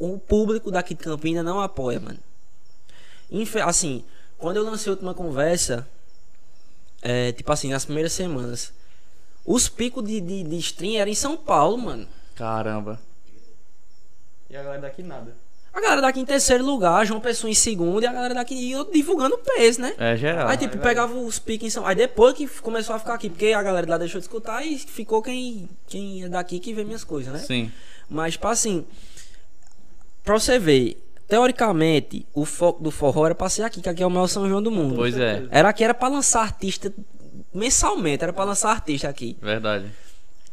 o 0.00 0.18
público 0.18 0.70
daqui 0.70 0.94
de 0.94 1.02
Campina 1.02 1.42
não 1.42 1.60
apoia, 1.60 2.00
mano. 2.00 2.18
Infe- 3.30 3.60
assim, 3.60 4.02
quando 4.38 4.56
eu 4.56 4.64
lancei 4.64 4.90
a 4.90 4.94
última 4.94 5.12
conversa, 5.12 5.86
é, 7.02 7.32
tipo 7.32 7.52
assim, 7.52 7.70
nas 7.70 7.84
primeiras 7.84 8.12
semanas, 8.12 8.72
os 9.44 9.68
picos 9.68 10.02
de, 10.04 10.20
de, 10.20 10.42
de 10.42 10.56
stream 10.56 10.98
eram 10.98 11.10
em 11.12 11.14
São 11.14 11.36
Paulo, 11.36 11.76
mano. 11.76 12.08
Caramba. 12.34 12.98
E 14.48 14.56
a 14.56 14.62
galera 14.62 14.82
daqui 14.82 15.02
nada. 15.02 15.36
A 15.72 15.80
galera 15.80 16.00
daqui 16.00 16.18
em 16.18 16.24
terceiro 16.24 16.64
lugar, 16.64 17.06
João 17.06 17.20
Pessoa 17.20 17.48
em 17.50 17.54
segundo, 17.54 18.02
e 18.02 18.06
a 18.06 18.12
galera 18.12 18.34
daqui 18.34 18.54
e 18.54 18.72
eu 18.72 18.90
divulgando 18.90 19.38
peso, 19.38 19.80
né? 19.82 19.94
É 19.98 20.16
geral. 20.16 20.48
Aí, 20.48 20.56
tipo, 20.56 20.78
pegava 20.78 21.14
os 21.14 21.38
piques 21.38 21.66
em 21.68 21.70
São 21.70 21.86
Aí 21.86 21.94
depois 21.94 22.34
que 22.34 22.48
começou 22.60 22.96
a 22.96 22.98
ficar 22.98 23.14
aqui, 23.14 23.28
porque 23.30 23.52
a 23.52 23.62
galera 23.62 23.88
lá 23.88 23.98
deixou 23.98 24.18
de 24.18 24.24
escutar 24.26 24.66
e 24.66 24.76
ficou 24.78 25.22
quem, 25.22 25.68
quem 25.86 26.24
é 26.24 26.28
daqui 26.28 26.58
que 26.58 26.72
vê 26.72 26.82
minhas 26.84 27.04
coisas, 27.04 27.32
né? 27.32 27.38
Sim. 27.38 27.70
Mas, 28.08 28.32
tipo 28.32 28.48
assim, 28.48 28.84
pra 30.34 30.40
você 30.40 30.58
ver, 30.58 31.02
teoricamente, 31.28 32.26
o 32.34 32.44
foco 32.44 32.82
do 32.82 32.90
forró 32.90 33.26
era 33.26 33.34
pra 33.34 33.48
ser 33.48 33.62
aqui, 33.62 33.80
que 33.80 33.88
aqui 33.88 34.02
é 34.02 34.06
o 34.06 34.10
maior 34.10 34.26
São 34.26 34.48
João 34.48 34.62
do 34.62 34.70
mundo. 34.70 34.96
Pois 34.96 35.16
é. 35.18 35.46
Era 35.50 35.68
aqui, 35.68 35.84
era 35.84 35.94
pra 35.94 36.08
lançar 36.08 36.42
artista 36.42 36.92
mensalmente, 37.52 38.22
era 38.22 38.32
pra 38.32 38.44
lançar 38.44 38.70
artista 38.70 39.08
aqui. 39.08 39.36
Verdade. 39.40 39.86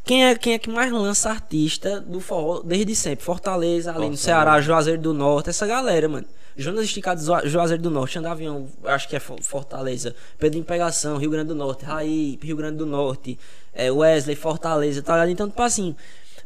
Quem 0.04 0.26
é, 0.26 0.36
quem 0.36 0.54
é 0.54 0.60
que 0.60 0.70
mais 0.70 0.92
lança 0.92 1.30
artista 1.30 2.00
do 2.00 2.20
forró 2.22 2.62
desde 2.64 2.96
sempre? 2.96 3.26
Fortaleza, 3.26 3.90
ali 3.92 4.00
no 4.00 4.04
Fortaleza. 4.18 4.24
Ceará, 4.24 4.62
Juazeiro 4.62 5.02
do 5.02 5.14
Norte, 5.14 5.50
essa 5.50 5.68
galera, 5.68 6.08
mano. 6.08 6.26
Jonas 6.56 6.86
Esticado, 6.86 7.22
Juazeiro 7.48 7.84
do 7.84 7.92
Norte, 7.92 8.14
Xanda 8.14 8.32
Avião, 8.32 8.68
acho 8.86 9.08
que 9.08 9.16
é 9.16 9.20
Fo- 9.20 9.36
Fortaleza. 9.42 10.16
Pedro 10.40 10.58
em 10.60 10.64
Pegação, 10.64 11.18
Rio 11.18 11.30
Grande 11.30 11.50
do 11.50 11.56
Norte, 11.56 11.86
Raí, 11.86 12.40
Rio 12.42 12.56
Grande 12.56 12.78
do 12.78 12.86
Norte, 12.86 13.38
é, 13.74 13.92
Wesley, 13.92 14.36
Fortaleza, 14.36 15.04
tá 15.04 15.14
ligado? 15.14 15.30
Então, 15.30 15.50
tipo 15.50 15.62
assim, 15.62 15.96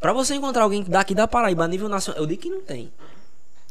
pra 0.01 0.11
você 0.11 0.33
encontrar 0.35 0.63
alguém 0.63 0.83
daqui 0.83 1.13
da 1.15 1.27
Paraíba 1.27 1.63
a 1.63 1.67
nível 1.67 1.87
nacional, 1.87 2.21
eu 2.21 2.27
digo 2.27 2.41
que 2.41 2.49
não 2.49 2.61
tem. 2.61 2.91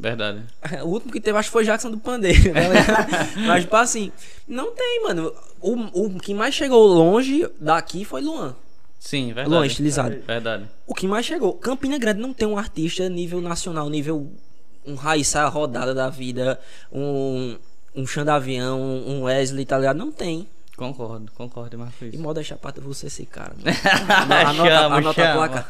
Verdade. 0.00 0.42
O 0.82 0.88
último 0.88 1.12
que 1.12 1.20
teve, 1.20 1.38
acho 1.38 1.48
que 1.48 1.52
foi 1.52 1.64
Jackson 1.64 1.90
do 1.90 1.98
Pandeiro, 1.98 2.42
ligado? 2.42 3.36
Mas, 3.46 3.64
tipo 3.64 3.76
assim, 3.76 4.10
não 4.48 4.72
tem, 4.72 5.02
mano. 5.02 5.32
O, 5.60 6.06
o 6.06 6.18
que 6.18 6.32
mais 6.32 6.54
chegou 6.54 6.86
longe 6.86 7.46
daqui 7.60 8.04
foi 8.04 8.22
Luan. 8.22 8.56
Sim, 8.98 9.26
verdade. 9.26 9.50
Luan, 9.50 9.66
estilizado. 9.66 10.18
Verdade. 10.26 10.68
O 10.86 10.94
que 10.94 11.06
mais 11.06 11.24
chegou? 11.26 11.54
Campina 11.54 11.98
Grande 11.98 12.20
não 12.20 12.32
tem 12.32 12.48
um 12.48 12.56
artista 12.56 13.08
nível 13.08 13.40
nacional, 13.40 13.88
nível 13.88 14.30
um 14.86 14.94
Raíssa 14.94 15.46
rodada 15.48 15.94
da 15.94 16.08
vida, 16.08 16.58
um 16.90 17.56
um 17.94 18.06
Xandavião, 18.06 18.80
um 18.80 19.22
Wesley, 19.22 19.64
tá 19.64 19.78
ligado? 19.78 19.96
Não 19.96 20.12
tem. 20.12 20.46
Concordo, 20.80 21.30
concordo 21.36 21.68
demais 21.70 21.92
com 21.94 22.06
E 22.06 22.16
moda 22.16 22.42
chapata 22.42 22.80
você 22.80 23.08
esse 23.08 23.26
cara. 23.26 23.52
mano. 23.62 23.76
anota, 24.48 24.78
anota, 24.78 24.94
anota 24.96 25.30
a 25.30 25.34
placa. 25.34 25.66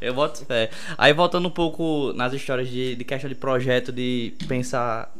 Eu 0.00 0.14
boto 0.14 0.42
fé. 0.46 0.70
Aí 0.96 1.12
voltando 1.12 1.46
um 1.46 1.50
pouco 1.50 2.14
nas 2.14 2.32
histórias 2.32 2.66
de, 2.68 2.96
de 2.96 3.04
questão 3.04 3.28
de 3.28 3.34
projeto, 3.34 3.92
de 3.92 4.32
pensar 4.48 5.12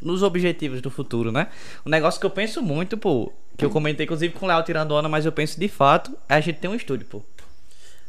nos 0.00 0.22
objetivos 0.22 0.80
do 0.80 0.88
futuro, 0.88 1.32
né? 1.32 1.48
Um 1.84 1.90
negócio 1.90 2.20
que 2.20 2.26
eu 2.26 2.30
penso 2.30 2.62
muito, 2.62 2.96
pô, 2.96 3.32
que 3.56 3.64
eu 3.64 3.70
comentei 3.70 4.04
inclusive 4.04 4.32
com 4.32 4.46
o 4.46 4.48
Léo 4.48 4.62
tirando 4.62 4.92
onda, 4.92 5.08
mas 5.08 5.26
eu 5.26 5.32
penso 5.32 5.58
de 5.58 5.66
fato, 5.68 6.16
é 6.28 6.34
a 6.36 6.40
gente 6.40 6.60
ter 6.60 6.68
um 6.68 6.76
estúdio, 6.76 7.06
pô. 7.06 7.20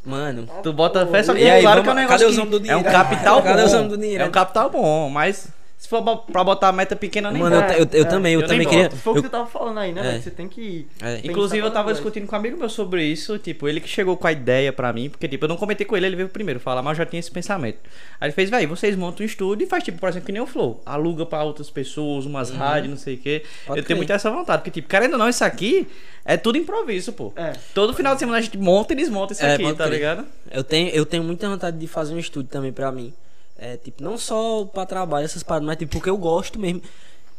Mano, 0.06 0.47
Tu 0.61 0.72
bota 0.72 1.07
fé, 1.07 1.23
só 1.23 1.34
que 1.34 1.41
E 1.41 1.49
aí, 1.49 1.61
claro 1.64 1.81
vamos- 1.84 1.95
que 1.95 1.99
é 2.01 2.06
um 2.06 2.07
cadê 2.07 2.23
negócio 2.26 2.30
os 2.30 2.38
homens 2.38 2.61
do 2.61 2.72
é 2.72 2.76
um 2.76 2.84
capital 2.84 3.41
Cadê 3.43 3.61
bom. 3.61 3.68
os 3.68 3.73
homens 3.73 3.89
do 3.89 3.97
dinheiro? 3.97 4.23
É 4.23 4.27
um 4.27 4.31
capital 4.31 4.69
bom, 4.69 5.10
mas 5.10 5.49
se 5.80 5.88
for 5.88 6.03
pra 6.30 6.43
botar 6.43 6.68
a 6.68 6.72
meta 6.73 6.93
pequena, 6.93 7.31
nem 7.31 7.41
mano, 7.41 7.56
eu, 7.56 7.61
eu, 7.85 7.88
eu 7.93 8.06
também, 8.06 8.34
eu, 8.34 8.41
eu 8.41 8.47
também 8.47 8.68
queria. 8.68 8.89
Foi 8.91 9.11
o 9.11 9.14
que 9.14 9.19
eu- 9.19 9.23
você 9.23 9.30
tava 9.30 9.47
falando 9.47 9.77
aí, 9.80 9.93
né? 9.93 10.01
É. 10.01 10.03
velho? 10.11 10.22
Você 10.23 10.30
tem 10.30 10.45
que. 10.49 10.85
É. 11.01 11.22
Inclusive, 11.23 11.65
eu 11.65 11.72
tava 11.72 11.93
discutindo 11.93 12.27
com 12.27 12.35
um 12.35 12.39
amigo 12.39 12.57
meu 12.60 12.68
sobre 12.68 13.01
isso, 13.06 13.39
tipo, 13.39 13.65
ele 13.65 13.80
que 13.80 13.88
chegou 13.88 14.18
com 14.18 14.27
a 14.27 14.31
ideia 14.34 14.73
pra 14.73 14.91
mim, 14.91 15.10
porque, 15.10 15.26
tipo, 15.26 15.45
eu 15.45 15.47
não 15.47 15.56
comentei 15.56 15.88
com 15.88 15.95
ele, 15.95 16.06
ele 16.06 16.18
veio 16.18 16.27
primeiro 16.27 16.60
falar, 16.60 16.81
mas 16.81 16.97
eu 16.99 17.06
já 17.06 17.10
tinha 17.10 17.19
esse 17.22 17.31
pensamento. 17.31 17.77
Aí 18.19 18.27
ele 18.27 18.34
fez, 18.34 18.49
véi, 18.49 18.68
vocês 18.68 18.93
montam 18.97 19.23
um 19.23 19.26
estúdio 19.26 19.64
e 19.65 19.69
faz, 19.69 19.81
tipo, 19.81 19.97
por 19.99 20.10
exemplo, 20.10 20.26
que 20.26 20.34
nem 20.34 20.41
o 20.41 20.45
Flow, 20.45 20.81
aluga 20.85 21.26
pra 21.26 21.41
outras 21.43 21.69
pessoas, 21.69 22.26
umas 22.26 22.49
rádios, 22.51 22.89
não 22.89 22.97
sei 22.97 23.15
o 23.15 23.18
quê. 23.18 23.41
Uhum. 23.45 23.49
Pode 23.68 23.80
eu 23.80 23.84
crer. 23.84 23.88
tenho 23.88 23.97
muito 23.97 24.11
essa 24.11 24.30
vontade, 24.30 24.61
porque, 24.61 24.72
tipo, 24.72 24.89
querendo 24.89 25.14
ou 25.14 25.18
não, 25.18 25.30
isso 25.30 25.45
aqui 25.45 25.88
é 26.26 26.35
tudo 26.35 26.57
improviso, 26.57 27.14
pô. 27.14 27.31
É. 27.38 27.53
Todo 27.73 27.93
final 27.93 28.15
de 28.15 28.19
semana 28.19 28.38
a 28.38 28.41
gente 28.41 28.57
monta 28.57 28.91
e 28.91 28.97
desmonta 28.97 29.31
isso 29.31 29.45
É, 29.45 29.53
aqui, 29.53 29.64
tá 29.73 29.85
crer. 29.85 29.95
ligado? 29.95 30.26
Eu 30.51 30.61
tenho, 30.64 30.89
eu 30.89 31.06
tenho 31.06 31.23
muita 31.23 31.47
vontade 31.47 31.77
de 31.77 31.88
fazer 31.88 32.14
um 32.14 32.19
estúdio 32.19 32.49
também 32.49 32.73
pra 32.73 32.91
mim. 32.91 33.14
É, 33.60 33.77
tipo, 33.77 34.02
não 34.02 34.18
só 34.18 34.65
pra 34.65 34.86
trabalho, 34.86 35.26
essas 35.26 35.44
paradas, 35.44 35.68
mas 35.68 35.77
tipo, 35.77 35.91
porque 35.91 36.10
eu 36.10 36.18
gosto 36.18 36.57
mesmo. 36.57 36.81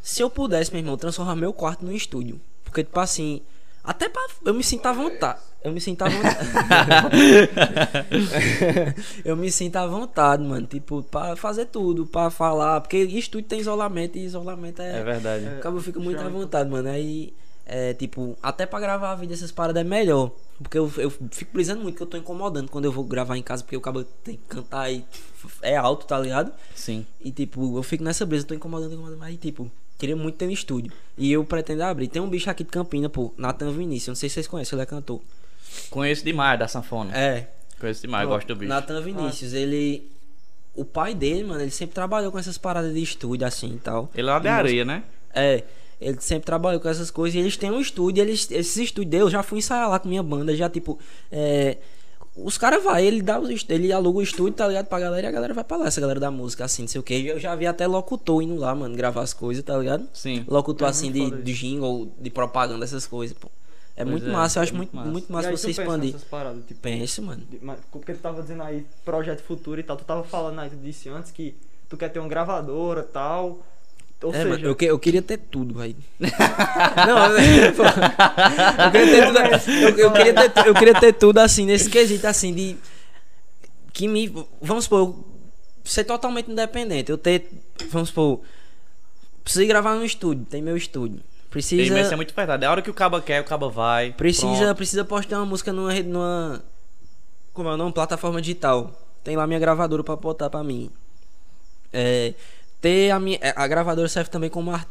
Se 0.02 0.22
eu 0.22 0.30
pudesse, 0.30 0.70
meu 0.70 0.80
irmão, 0.80 0.96
transformar 0.96 1.34
meu 1.34 1.52
quarto 1.52 1.84
num 1.84 1.92
estúdio. 1.92 2.40
Porque, 2.64 2.84
tipo 2.84 3.00
assim, 3.00 3.42
até 3.82 4.08
pra. 4.08 4.22
Eu 4.44 4.54
me 4.54 4.62
sinto 4.62 4.86
à 4.86 4.92
vontade. 4.92 5.40
Eu 5.62 5.72
me 5.72 5.80
sinto 5.80 6.02
à 6.02 6.08
vontade. 6.08 6.48
eu 9.24 9.36
me 9.36 9.50
sinto 9.50 9.76
à 9.76 9.86
vontade, 9.86 10.42
mano. 10.42 10.66
Tipo, 10.66 11.02
pra 11.02 11.36
fazer 11.36 11.66
tudo, 11.66 12.06
pra 12.06 12.30
falar. 12.30 12.80
Porque 12.80 12.98
estúdio 12.98 13.48
tem 13.48 13.60
isolamento 13.60 14.16
e 14.16 14.24
isolamento 14.24 14.80
É 14.80 15.02
verdade. 15.02 15.44
É. 15.44 15.58
Acaba 15.58 15.80
fica 15.80 15.98
muito 15.98 16.20
à 16.20 16.28
vontade, 16.28 16.70
mano. 16.70 16.88
Aí, 16.88 17.34
é, 17.72 17.94
tipo, 17.94 18.36
até 18.42 18.66
pra 18.66 18.80
gravar 18.80 19.12
a 19.12 19.14
vida 19.14 19.32
dessas 19.32 19.52
paradas 19.52 19.80
é 19.80 19.84
melhor. 19.84 20.32
Porque 20.58 20.76
eu, 20.76 20.92
eu 20.96 21.08
fico 21.30 21.52
brisando 21.52 21.80
muito 21.80 21.96
que 21.96 22.02
eu 22.02 22.06
tô 22.06 22.16
incomodando 22.16 22.68
quando 22.68 22.84
eu 22.84 22.90
vou 22.90 23.04
gravar 23.04 23.36
em 23.36 23.42
casa, 23.42 23.62
porque 23.62 23.76
o 23.76 23.80
cabo 23.80 24.02
tem 24.02 24.34
que 24.34 24.42
cantar 24.48 24.90
e 24.90 25.04
é 25.62 25.76
alto, 25.76 26.04
tá 26.04 26.18
ligado? 26.18 26.52
Sim. 26.74 27.06
E 27.20 27.30
tipo, 27.30 27.78
eu 27.78 27.82
fico 27.84 28.02
nessa 28.02 28.26
brisa, 28.26 28.44
tô 28.44 28.54
incomodando, 28.54 28.92
incomodando, 28.92 29.18
mas 29.20 29.36
tipo, 29.36 29.70
queria 29.96 30.16
muito 30.16 30.34
ter 30.34 30.46
um 30.46 30.50
estúdio. 30.50 30.92
E 31.16 31.30
eu 31.30 31.44
pretendo 31.44 31.84
abrir. 31.84 32.08
Tem 32.08 32.20
um 32.20 32.28
bicho 32.28 32.50
aqui 32.50 32.64
de 32.64 32.70
Campina, 32.70 33.08
pô, 33.08 33.32
Nathan 33.38 33.70
Vinícius, 33.70 34.08
não 34.08 34.14
sei 34.16 34.28
se 34.28 34.34
vocês 34.34 34.48
conhecem, 34.48 34.76
ele 34.76 34.82
é 34.82 34.86
cantor. 34.86 35.20
Conheço 35.90 36.24
demais 36.24 36.58
da 36.58 36.66
sanfona. 36.66 37.16
É, 37.16 37.46
Conheço 37.78 38.02
demais, 38.02 38.24
Pronto, 38.24 38.36
gosto 38.36 38.48
do 38.48 38.56
bicho. 38.56 38.68
Nathan 38.68 39.00
Vinícius, 39.00 39.54
ele. 39.54 40.10
O 40.74 40.84
pai 40.84 41.14
dele, 41.14 41.44
mano, 41.44 41.62
ele 41.62 41.70
sempre 41.70 41.94
trabalhou 41.94 42.30
com 42.30 42.38
essas 42.38 42.58
paradas 42.58 42.92
de 42.92 43.00
estúdio 43.00 43.46
assim 43.46 43.74
e 43.74 43.78
tal. 43.78 44.10
Ele 44.14 44.28
é 44.28 44.32
lá 44.32 44.38
de 44.38 44.48
areia, 44.48 44.84
né? 44.84 45.02
É, 45.32 45.64
ele 46.00 46.20
sempre 46.20 46.46
trabalhou 46.46 46.80
com 46.80 46.88
essas 46.88 47.10
coisas 47.10 47.34
e 47.36 47.38
eles 47.38 47.56
têm 47.56 47.70
um 47.70 47.80
estúdio, 47.80 48.22
eles, 48.22 48.50
esses 48.50 48.76
estúdios, 48.76 49.20
eu 49.20 49.28
já 49.30 49.42
fui 49.42 49.58
ensaiar 49.58 49.88
lá 49.90 49.98
com 49.98 50.08
minha 50.08 50.22
banda, 50.22 50.54
já 50.56 50.68
tipo, 50.70 50.98
é, 51.30 51.76
os 52.36 52.56
caras 52.56 52.82
vai, 52.82 53.04
ele 53.04 53.20
dá 53.20 53.40
ele 53.68 53.92
aluga 53.92 54.18
o 54.18 54.22
estúdio, 54.22 54.52
tá 54.54 54.66
ligado, 54.68 54.86
pra 54.86 54.98
galera 55.00 55.26
e 55.26 55.28
a 55.28 55.32
galera 55.32 55.52
vai 55.52 55.64
pra 55.64 55.76
lá, 55.76 55.86
essa 55.88 56.00
galera 56.00 56.18
da 56.20 56.30
música, 56.30 56.64
assim, 56.64 56.82
não 56.82 56.88
sei 56.88 57.00
o 57.00 57.04
que. 57.04 57.26
Eu 57.26 57.38
já 57.38 57.54
vi 57.54 57.66
até 57.66 57.86
locutor 57.86 58.40
indo 58.42 58.56
lá, 58.56 58.74
mano, 58.74 58.96
gravar 58.96 59.22
as 59.22 59.34
coisas, 59.34 59.62
tá 59.62 59.76
ligado? 59.76 60.08
Sim. 60.14 60.44
Locutor 60.48 60.86
É 60.86 60.90
assim 60.90 61.10
muito 61.10 61.36
de, 61.38 61.42
de 61.42 61.52
jingle, 61.52 62.10
de 62.18 62.30
propaganda, 62.30 62.84
essas 62.84 63.06
coisas, 63.06 63.36
pô. 63.36 63.48
É 63.96 64.02
Pois 64.04 64.12
muito 64.12 64.28
é, 64.28 64.32
massa, 64.32 64.58
eu 64.58 64.62
acho 64.62 64.72
é 64.72 64.76
muito, 64.76 64.96
muito 64.96 65.10
muito 65.10 65.32
massa. 65.32 65.50
massa, 65.50 65.66
E 65.66 65.68
aí, 65.68 65.74
você 65.74 65.82
expandir. 65.82 66.14
paradas, 66.30 66.64
tipo, 66.66 66.80
Penso, 66.80 67.20
mano. 67.22 67.42
de- 67.50 67.58
mas 67.60 67.78
porque 67.92 68.14
tu 68.14 68.20
tava 68.20 68.40
dizendo 68.40 68.62
aí 68.62 68.86
projeto 69.04 69.42
futuro 69.42 69.78
e 69.78 69.82
tal, 69.82 69.96
tu 69.96 70.04
tava 70.04 70.22
falando 70.22 70.58
aí, 70.60 70.70
tu 70.70 70.76
disse 70.76 71.08
antes 71.10 71.30
que 71.32 71.54
tu 71.88 71.96
quer 71.98 72.08
ter 72.08 72.18
uma 72.20 72.28
gravadora 72.28 73.00
e 73.00 73.12
tal. 73.12 73.58
Ou 74.22 74.30
É, 74.30 74.34
seja, 74.34 74.48
mano, 74.48 74.66
eu, 74.66 74.74
que- 74.76 74.84
eu 74.84 74.98
queria 74.98 75.22
ter 75.22 75.38
tudo, 75.38 75.74
velho. 75.78 75.96
Não, 76.20 77.38
eu, 77.38 77.72
pô, 77.72 77.82
eu 77.84 78.90
queria 78.90 79.32
ter 79.32 79.60
tudo. 79.60 79.80
Eu, 79.80 79.98
eu 79.98 80.12
queria 80.12 80.34
ter, 80.50 80.66
eu 80.66 80.74
queria 80.74 80.94
ter 81.00 81.12
tudo 81.14 81.38
assim, 81.38 81.64
nesse 81.64 81.88
quesito 81.88 82.26
assim, 82.26 82.52
de. 82.52 82.76
Que 83.92 84.06
me. 84.06 84.28
Vamos 84.60 84.84
supor, 84.84 85.14
ser 85.84 86.04
totalmente 86.04 86.50
independente. 86.50 87.10
Eu 87.10 87.16
ter. 87.18 87.48
Vamos 87.90 88.08
supor. 88.10 88.40
Preciso 89.42 89.66
gravar 89.66 89.94
no 89.94 90.04
estúdio, 90.04 90.44
tem 90.44 90.60
meu 90.62 90.76
estúdio. 90.76 91.20
Precisa. 91.48 91.92
Tem, 91.92 92.02
isso 92.02 92.12
é 92.12 92.16
muito 92.16 92.34
verdade. 92.34 92.64
A 92.66 92.70
hora 92.70 92.82
que 92.82 92.90
o 92.90 92.94
caba 92.94 93.20
quer, 93.22 93.40
o 93.40 93.44
caba 93.44 93.68
vai. 93.70 94.12
Precisa, 94.12 94.46
pronto. 94.64 94.76
precisa 94.76 95.04
postar 95.04 95.38
uma 95.38 95.46
música 95.46 95.72
numa 95.72 95.90
rede, 95.92 96.08
numa. 96.08 96.62
Como 97.54 97.68
é 97.68 97.72
o 97.74 97.76
nome? 97.76 97.92
Plataforma 97.92 98.40
digital. 98.40 98.92
Tem 99.24 99.34
lá 99.34 99.46
minha 99.46 99.58
gravadora 99.58 100.04
pra 100.04 100.14
botar 100.14 100.48
pra 100.50 100.62
mim. 100.62 100.90
É, 101.92 102.34
ter 102.80 103.10
a 103.10 103.20
minha. 103.20 103.38
é, 103.40 103.52
A 103.56 103.66
gravadora 103.66 104.08
serve 104.08 104.30
também 104.30 104.50
como 104.50 104.70
art, 104.70 104.88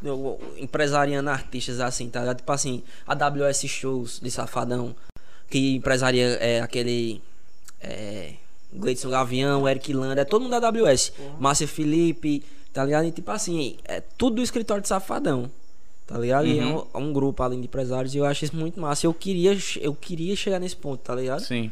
empresariando 0.58 1.30
artistas 1.30 1.80
assim, 1.80 2.10
tá 2.10 2.20
ligado? 2.22 2.38
Tipo 2.38 2.52
assim, 2.52 2.84
a 3.08 3.14
WS 3.14 3.68
Shows 3.68 4.20
de 4.20 4.30
Safadão. 4.32 4.96
Que 5.50 5.76
empresaria 5.76 6.26
é 6.40 6.62
aquele. 6.62 7.22
É. 7.82 8.34
Gleidson 8.72 9.10
Gavião, 9.10 9.68
Eric 9.68 9.92
Landa, 9.94 10.22
é 10.22 10.26
todo 10.26 10.44
mundo 10.44 10.60
da 10.60 10.68
AWS. 10.68 11.12
Márcia 11.40 11.68
Felipe, 11.68 12.44
tá 12.72 12.86
ligado? 12.86 13.06
E 13.08 13.12
tipo 13.12 13.32
assim, 13.32 13.78
é 13.84 14.00
tudo 14.00 14.36
do 14.36 14.44
escritório 14.44 14.82
de 14.82 14.88
Safadão. 14.88 15.50
Tá 16.06 16.18
ligado? 16.18 16.48
E 16.48 16.58
é 16.60 16.66
um, 16.66 16.86
é 16.94 16.98
um 16.98 17.14
grupo 17.14 17.42
além 17.44 17.60
de 17.60 17.66
empresários 17.68 18.14
e 18.16 18.18
eu 18.18 18.26
acho 18.26 18.46
isso 18.46 18.56
muito 18.56 18.80
massa. 18.80 19.06
Eu 19.06 19.14
queria, 19.14 19.58
eu 19.80 19.94
queria 19.94 20.36
chegar 20.36 20.60
nesse 20.60 20.76
ponto, 20.76 21.00
tá 21.02 21.16
ligado? 21.16 21.42
Sim. 21.42 21.72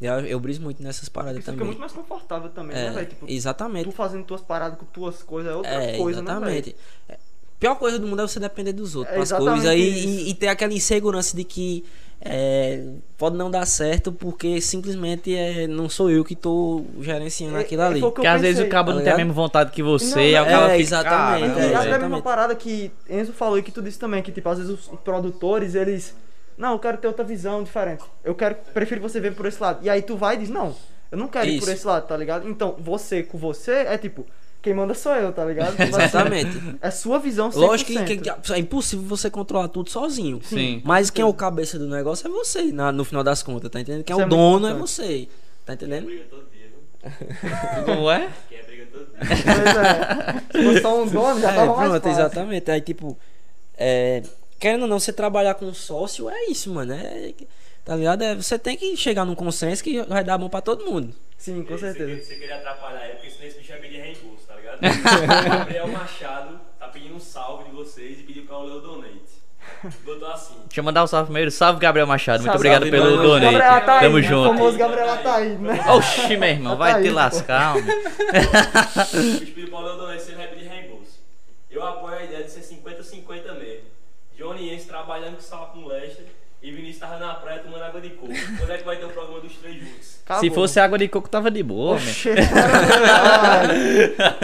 Eu, 0.00 0.12
eu 0.26 0.40
briso 0.40 0.60
muito 0.60 0.82
nessas 0.82 1.08
paradas 1.08 1.38
fica 1.38 1.52
também. 1.52 1.66
muito 1.66 1.78
mais 1.78 1.92
confortável 1.92 2.50
também, 2.50 2.76
né, 2.76 2.86
É, 2.86 2.90
velho? 2.90 3.06
Tipo, 3.06 3.26
exatamente. 3.28 3.84
tu 3.84 3.92
fazendo 3.92 4.24
tuas 4.24 4.40
paradas 4.42 4.78
com 4.78 4.84
tuas 4.86 5.22
coisas 5.22 5.52
é 5.52 5.54
outra 5.54 5.70
É, 5.72 5.96
coisa, 5.98 6.20
né, 6.20 6.30
exatamente. 6.30 6.64
velho? 6.70 6.76
É, 7.08 7.16
pior 7.60 7.76
coisa 7.76 7.98
do 7.98 8.06
mundo 8.06 8.20
é 8.20 8.26
você 8.26 8.38
depender 8.40 8.72
dos 8.72 8.96
outros, 8.96 9.14
É 9.14 9.18
das 9.20 9.28
exatamente 9.28 9.52
coisas 9.62 9.70
aí 9.70 9.98
isso. 9.98 10.08
e, 10.08 10.30
e 10.30 10.34
ter 10.34 10.48
aquela 10.48 10.72
insegurança 10.74 11.36
de 11.36 11.44
que 11.44 11.84
é, 12.26 12.82
pode 13.18 13.36
não 13.36 13.50
dar 13.50 13.66
certo 13.66 14.10
porque 14.10 14.60
simplesmente 14.60 15.34
é, 15.34 15.66
não 15.66 15.88
sou 15.88 16.10
eu 16.10 16.24
que 16.24 16.34
tô 16.34 16.82
gerenciando 17.00 17.56
É- 17.56 17.60
aquilo 17.60 17.82
é 17.82 17.86
ali. 17.86 17.94
que 18.00 18.00
Porque 18.10 18.26
às 18.26 18.40
vezes 18.40 18.64
o 18.64 18.68
cabo 18.68 18.90
tá 18.92 18.96
não 18.96 19.04
tem 19.04 19.12
a 19.12 19.16
mesma 19.16 19.32
vontade 19.32 19.70
que 19.72 19.82
você, 19.82 20.14
Não, 20.16 20.22
e 20.22 20.32
não, 20.32 20.44
cara 20.44 20.64
é, 20.66 20.68
fica, 20.70 20.80
exatamente, 20.80 21.40
"Caramba, 21.54 21.60
E 21.60 21.62
é, 21.62 21.74
até 21.74 21.76
a 21.76 21.80
velho." 21.82 22.00
mesma 22.02 22.22
parada 22.22 22.54
que 22.54 22.90
Enzo 23.08 23.32
falou 23.32 23.58
e 23.58 23.62
que 23.62 23.70
tu 23.70 23.80
disse 23.82 23.98
também, 23.98 24.22
que 24.22 24.32
tipo, 24.32 24.48
às 24.48 24.58
vezes 24.58 24.72
os 24.72 24.98
produtores, 25.00 25.74
eles. 25.74 26.14
Não, 26.56 26.72
eu 26.72 26.78
quero 26.78 26.98
ter 26.98 27.06
outra 27.08 27.24
visão 27.24 27.62
diferente. 27.64 28.04
Eu 28.22 28.34
quero, 28.34 28.54
prefiro 28.72 29.00
você 29.00 29.18
ver 29.20 29.34
por 29.34 29.46
esse 29.46 29.60
lado. 29.60 29.80
E 29.84 29.90
aí 29.90 30.02
tu 30.02 30.16
vai 30.16 30.36
e 30.36 30.38
diz, 30.38 30.48
não, 30.50 30.74
eu 31.10 31.18
não 31.18 31.28
quero 31.28 31.46
ir 31.48 31.58
por 31.58 31.64
Isso. 31.64 31.72
esse 31.72 31.86
lado, 31.86 32.06
tá 32.06 32.16
ligado? 32.16 32.48
Então, 32.48 32.76
você 32.78 33.22
com 33.22 33.36
você 33.38 33.72
é 33.72 33.98
tipo, 33.98 34.24
quem 34.62 34.72
manda 34.72 34.94
sou 34.94 35.14
eu, 35.14 35.32
tá 35.32 35.44
ligado? 35.44 35.74
Exatamente. 35.82 36.76
É 36.80 36.90
sua 36.90 37.18
visão 37.18 37.50
100%. 37.50 37.54
Lógico 37.56 37.92
que, 37.92 38.04
que- 38.04 38.32
que 38.32 38.52
é 38.52 38.58
impossível 38.58 39.04
você 39.06 39.28
controlar 39.28 39.68
tudo 39.68 39.90
sozinho. 39.90 40.40
Sim. 40.44 40.80
Mas 40.84 41.10
quem 41.10 41.22
é 41.22 41.26
o 41.26 41.34
cabeça 41.34 41.78
do 41.78 41.88
negócio 41.88 42.26
é 42.26 42.30
você, 42.30 42.62
na- 42.72 42.92
no 42.92 43.04
final 43.04 43.22
das 43.24 43.42
contas, 43.42 43.70
tá 43.70 43.80
entendendo? 43.80 44.04
Quem 44.04 44.14
é 44.14 44.16
Isso 44.16 44.22
o 44.24 44.26
é 44.26 44.28
dono 44.28 44.66
é 44.68 44.74
você. 44.74 45.28
Tá 45.66 45.74
entendendo? 45.74 46.06
Briga 46.06 46.24
todo 46.30 46.44
dia, 46.52 46.68
viu? 46.68 47.84
Como 47.84 48.10
é? 48.10 48.30
Quem 48.48 48.58
é 48.58 48.62
briga 48.62 48.86
todo 48.92 49.06
dia. 49.06 49.18
Pois 49.18 49.76
é. 49.76 50.58
Se 50.58 50.64
fosse 50.64 50.80
só 50.82 51.02
um 51.02 51.06
dono, 51.06 51.40
já 51.40 51.50
É, 51.50 51.54
tava 51.54 51.76
mais 51.76 51.88
pronto, 51.90 52.02
fácil. 52.04 52.20
exatamente. 52.20 52.70
Aí, 52.70 52.80
tipo, 52.80 53.18
é, 53.76 54.22
querendo 54.58 54.82
ou 54.82 54.88
não, 54.88 54.98
você 54.98 55.12
trabalhar 55.12 55.54
com 55.54 55.66
um 55.66 55.74
sócio 55.74 56.28
é 56.30 56.44
isso, 56.46 56.72
mano. 56.72 56.92
É, 56.94 57.32
tá 57.84 57.94
ligado? 57.96 58.22
É, 58.22 58.34
você 58.34 58.58
tem 58.58 58.76
que 58.76 58.96
chegar 58.96 59.24
num 59.24 59.34
consenso 59.34 59.82
que 59.82 60.02
vai 60.02 60.24
dar 60.24 60.38
bom 60.38 60.48
pra 60.48 60.60
todo 60.60 60.84
mundo. 60.84 61.14
Sim, 61.38 61.62
com 61.62 61.76
Você 61.76 61.92
certeza. 61.92 62.06
queria- 62.10 62.24
Você 62.24 62.34
queria 62.36 62.56
atrapalhar 62.56 63.04
ele, 63.04 63.14
porque 63.16 63.30
senão 63.30 63.46
esse 63.48 63.58
bicho 63.58 63.72
ia 63.72 63.78
pedir 63.78 63.96
reembolso, 64.00 64.46
tá 64.46 64.54
ligado? 64.56 64.78
Gabriel 65.58 65.88
Machado 65.88 66.60
tá 66.78 66.88
pedindo 66.88 67.14
um 67.16 67.20
salve 67.20 67.64
de 67.64 67.70
vocês 67.76 68.20
e 68.20 68.22
pediu 68.22 68.44
pra 68.46 68.56
eu 68.56 68.62
ler 68.64 68.72
o 68.76 68.80
donate. 68.80 69.34
Botou 70.04 70.28
assim. 70.30 70.54
Deixa 70.66 70.80
eu 70.80 70.84
mandar 70.84 71.04
um 71.04 71.06
salve 71.06 71.26
primeiro. 71.26 71.50
Salve, 71.50 71.78
Gabriel 71.80 72.06
Machado. 72.06 72.42
Muito 72.42 72.52
Salve, 72.52 72.68
obrigado 72.68 72.90
pelo 72.90 73.16
mano. 73.16 73.22
donate. 73.28 73.52
Gabriel 73.52 73.72
Ataíde, 73.74 74.04
Tamo 74.04 74.16
O 74.16 74.22
junto. 74.22 74.48
famoso 74.48 74.78
Gabriel 74.78 75.10
Ataíde, 75.12 75.56
né? 75.62 75.84
Oxi, 75.90 76.36
meu 76.38 76.48
irmão, 76.48 76.76
vai 76.76 76.90
te 76.90 76.92
Ataíde, 76.94 77.08
pô. 77.10 77.14
lascar, 77.16 77.76
homem. 77.76 77.84
O 77.84 79.40
bicho 79.40 79.52
pediu 79.52 79.68
pra 79.70 79.78
eu 79.80 79.84
ler 79.84 79.92
o 79.92 79.96
donate 79.96 80.22
ele 80.28 80.36
vai 80.36 80.48
pedir 80.48 80.68
reembolso. 80.68 81.18
Eu 81.70 81.82
apoio 81.86 82.14
a 82.16 82.24
ideia 82.24 82.44
de 82.44 82.50
ser 82.50 82.60
50-50 82.60 83.52
mesmo. 83.58 83.84
Johnny 84.54 84.72
Ense 84.72 84.86
trabalhando 84.86 85.34
com 85.36 85.42
sal 85.42 85.70
com 85.74 85.86
Lester 85.86 86.24
e 86.62 86.70
Vinícius 86.70 86.98
tava 87.00 87.18
na 87.18 87.34
praia 87.34 87.58
tomando 87.60 87.82
água 87.82 88.00
de 88.00 88.08
coco. 88.10 88.32
Quando 88.58 88.70
é 88.72 88.78
que 88.78 88.84
vai 88.84 88.96
ter 88.96 89.04
o 89.04 89.10
programa 89.10 89.40
dos 89.40 89.54
três 89.56 89.76
juntos? 89.78 90.06
Se 90.06 90.20
Acabou. 90.24 90.50
fosse 90.52 90.80
água 90.80 90.96
de 90.96 91.08
coco, 91.08 91.28
tava 91.28 91.50
de 91.50 91.62
boa. 91.62 91.96
Oxê. 91.96 92.34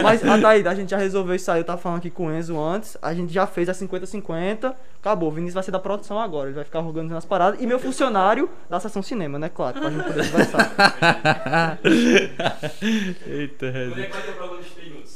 Mas, 0.03 0.23
Ataíde, 0.23 0.67
a 0.67 0.75
gente 0.75 0.91
já 0.91 0.97
resolveu 0.97 1.33
isso 1.33 1.49
aí. 1.49 1.61
Eu 1.61 1.63
tava 1.63 1.81
falando 1.81 1.97
aqui 1.97 2.11
com 2.11 2.27
o 2.27 2.31
Enzo 2.31 2.59
antes. 2.59 2.95
A 3.01 3.11
gente 3.15 3.33
já 3.33 3.47
fez 3.47 3.67
a 3.69 3.73
50-50. 3.73 4.75
Acabou. 4.99 5.29
O 5.29 5.31
Vinícius 5.31 5.55
vai 5.55 5.63
ser 5.63 5.71
da 5.71 5.79
produção 5.79 6.19
agora. 6.19 6.49
Ele 6.49 6.55
vai 6.55 6.63
ficar 6.63 6.81
organizando 6.81 7.17
as 7.17 7.25
paradas. 7.25 7.59
E 7.59 7.65
meu 7.65 7.79
funcionário 7.79 8.47
da 8.69 8.79
sessão 8.79 9.01
cinema, 9.01 9.39
né? 9.39 9.49
Claro, 9.49 9.79
pra 9.79 9.89
gente 9.89 10.03
poder 10.03 10.29
conversar. 10.29 11.79
Eita, 13.25 13.71
Quando 13.71 13.99
é 13.99 14.05
que 14.05 14.13
vai 14.13 14.21
ter 14.21 14.29
o 14.29 14.33
programa 14.35 14.61
dos 14.61 14.71
três 14.73 14.93
juntos? 14.93 15.10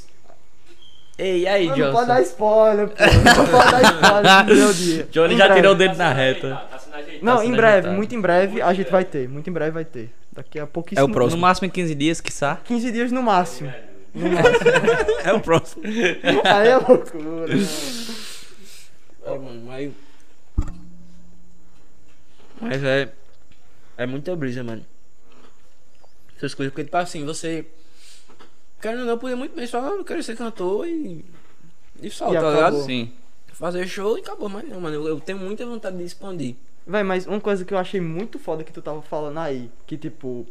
Ei, 1.18 1.42
e 1.44 1.48
aí, 1.48 1.68
Não 1.68 1.92
pode 1.94 2.08
dar 2.08 2.16
Johnson? 2.18 2.30
spoiler, 2.30 2.88
pô. 2.90 2.96
Não 3.04 3.48
pode 3.48 3.72
dar 3.72 3.82
spoiler 3.84 4.46
no 4.48 4.56
meu 4.56 4.74
dia. 4.74 5.08
Johnny 5.12 5.34
Em 5.34 5.38
já 5.38 5.46
breve. 5.46 5.60
tirou 5.62 5.74
o 5.74 5.78
dedo 5.78 5.92
Tá 5.96 5.98
na 5.98 6.10
sendo 6.10 6.18
reta. 6.18 6.50
Tá. 6.50 6.80
Não, 7.22 7.38
Tá 7.38 7.46
em 7.46 7.52
breve, 7.54 7.90
muito 7.90 8.16
em 8.16 8.20
breve 8.22 8.62
a 8.62 8.74
gente 8.74 8.92
vai 8.92 9.06
ter. 9.06 9.30
Muito 9.30 9.50
em 9.50 9.54
breve 9.54 9.72
vai 9.72 9.86
ter. 9.86 10.12
Daqui 10.34 10.60
a 10.60 10.68
pouquíssimo. 10.68 11.08
É 11.08 11.10
o 11.10 11.14
próximo. 11.14 11.38
No 11.38 11.42
máximo 11.42 11.68
em 11.68 11.70
15 11.70 11.96
dias, 11.96 12.20
quiçá. 12.20 12.58
15 12.66 12.92
dias 12.92 13.12
no 13.14 13.24
máximo. 13.24 13.74
No 14.14 14.30
máximo. 14.30 14.60
É 15.24 15.34
o 15.34 15.40
próximo. 15.40 15.84
Aí 16.44 16.68
é 16.68 16.76
loucura. 16.78 17.54
É, 19.26 19.30
mano, 19.38 19.62
mas. 19.66 19.92
Mas 22.60 22.84
é. 22.84 23.10
É 23.98 24.06
muita 24.06 24.36
brisa, 24.36 24.64
mano. 24.64 24.86
Essas 26.38 26.54
coisas, 26.54 26.72
porque, 26.74 26.84
tipo 26.84 26.98
assim, 26.98 27.26
você. 27.26 27.66
Querendo 28.82 29.02
ou 29.02 29.06
não, 29.06 29.18
podia 29.18 29.36
muito 29.36 29.56
bem 29.56 29.66
só 29.68 29.80
eu 29.96 30.04
quero 30.04 30.22
ser 30.22 30.36
cantor 30.38 30.88
e. 30.88 31.26
E 32.02 32.10
só, 32.10 32.30
E 32.30 32.34
tá 32.34 32.40
acabou. 32.40 32.54
ligado? 32.56 32.82
Sim. 32.84 33.12
Fazer 33.54 33.88
show 33.88 34.18
e 34.18 34.22
acabou, 34.22 34.50
mas 34.50 34.68
não, 34.68 34.82
mano. 34.82 34.96
Eu, 34.96 35.08
eu 35.08 35.20
tenho 35.20 35.38
muita 35.40 35.66
vontade 35.66 35.98
de 35.98 36.04
expandir. 36.04 36.56
Véi, 36.86 37.04
mas 37.04 37.26
uma 37.26 37.40
coisa 37.40 37.64
que 37.66 37.74
eu 37.74 37.78
achei 37.78 38.00
muito 38.02 38.38
foda 38.38 38.64
que 38.64 38.72
tu 38.74 38.82
tava 38.82 39.02
falando 39.02 39.40
aí, 39.40 39.72
que 39.88 39.98
tipo, 39.98 40.46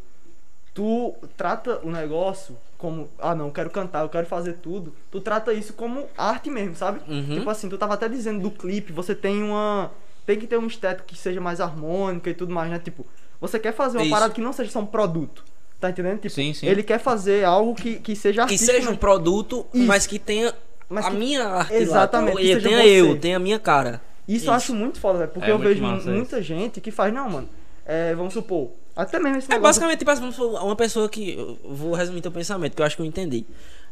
tu 0.73 1.15
trata 1.37 1.79
o 1.85 1.91
negócio 1.91 2.57
como, 2.77 3.09
ah 3.19 3.35
não, 3.35 3.47
eu 3.47 3.53
quero 3.53 3.71
cantar, 3.71 4.03
eu 4.03 4.09
quero 4.09 4.27
fazer 4.27 4.55
tudo, 4.55 4.93
tu 5.11 5.21
trata 5.21 5.53
isso 5.53 5.73
como 5.75 6.07
arte 6.19 6.51
mesmo, 6.51 6.75
sabe? 6.75 7.01
Uhum. 7.11 7.37
Tipo 7.39 7.49
assim, 7.51 7.69
tu 7.69 7.79
tava 7.79 7.95
até 7.95 8.09
dizendo 8.09 8.41
do 8.43 8.51
clipe, 8.51 8.93
você 8.93 9.15
tem 9.15 9.43
uma. 9.43 9.91
Tem 10.27 10.39
que 10.39 10.47
ter 10.47 10.57
uma 10.57 10.67
estética 10.67 11.05
que 11.07 11.17
seja 11.17 11.41
mais 11.41 11.61
harmônica 11.61 12.29
e 12.31 12.35
tudo 12.35 12.53
mais, 12.53 12.71
né? 12.71 12.79
Tipo, 12.79 13.07
você 13.41 13.59
quer 13.59 13.73
fazer 13.73 13.99
uma 13.99 14.05
Isso. 14.05 14.11
parada 14.13 14.33
que 14.33 14.41
não 14.41 14.53
seja 14.55 14.71
só 14.71 14.81
um 14.81 14.87
produto. 14.87 15.45
Tá 15.85 15.91
entendendo? 15.91 16.17
Tipo, 16.21 16.35
Sim, 16.35 16.55
sim. 16.55 16.67
ele 16.67 16.83
quer 16.83 16.99
fazer 16.99 17.45
algo 17.45 17.75
que, 17.75 17.97
que 17.97 18.17
seja 18.17 18.37
Que 18.47 18.55
artístico. 18.55 18.73
seja 18.73 18.89
um 18.91 18.97
produto, 18.97 19.67
Isso. 19.75 19.85
mas 19.87 20.07
que 20.07 20.19
tenha 20.19 20.51
Mas 20.89 21.05
a 21.05 21.11
que- 21.11 21.17
minha 21.19 21.45
arte 21.47 21.75
Exatamente, 21.75 22.35
lá. 22.37 22.41
que 22.41 22.61
tenha 22.63 22.79
você. 22.79 22.89
eu, 23.01 23.19
tenha 23.21 23.37
a 23.37 23.39
minha 23.39 23.59
cara. 23.59 24.01
Isso, 24.27 24.37
eu 24.47 24.49
Isso. 24.49 24.51
acho 24.53 24.75
muito 24.75 24.99
foda, 24.99 25.19
velho. 25.19 25.31
Porque 25.31 25.51
É 25.51 25.53
eu 25.53 25.59
vejo 25.59 25.83
massa 25.83 26.11
muita 26.11 26.41
gente 26.41 26.81
que 26.81 26.91
faz, 26.91 27.13
não, 27.13 27.29
mano. 27.29 27.49
É, 27.85 28.15
vamos 28.15 28.33
supor. 28.33 28.71
Até 28.97 29.19
mesmo 29.19 29.39
esse 29.39 29.53
É 29.53 29.59
basicamente, 29.59 29.99
tipo 29.99 30.11
assim, 30.11 30.31
uma 30.63 30.77
pessoa 30.77 31.09
que. 31.09 31.35
eu 31.37 31.59
Vou 31.65 31.95
resumir 31.95 32.21
teu 32.21 32.31
pensamento, 32.31 32.75
que 32.77 32.83
eu 32.83 32.87
acho 32.87 32.95
que 32.97 33.03
eu 33.03 33.07
entendi. 33.07 33.45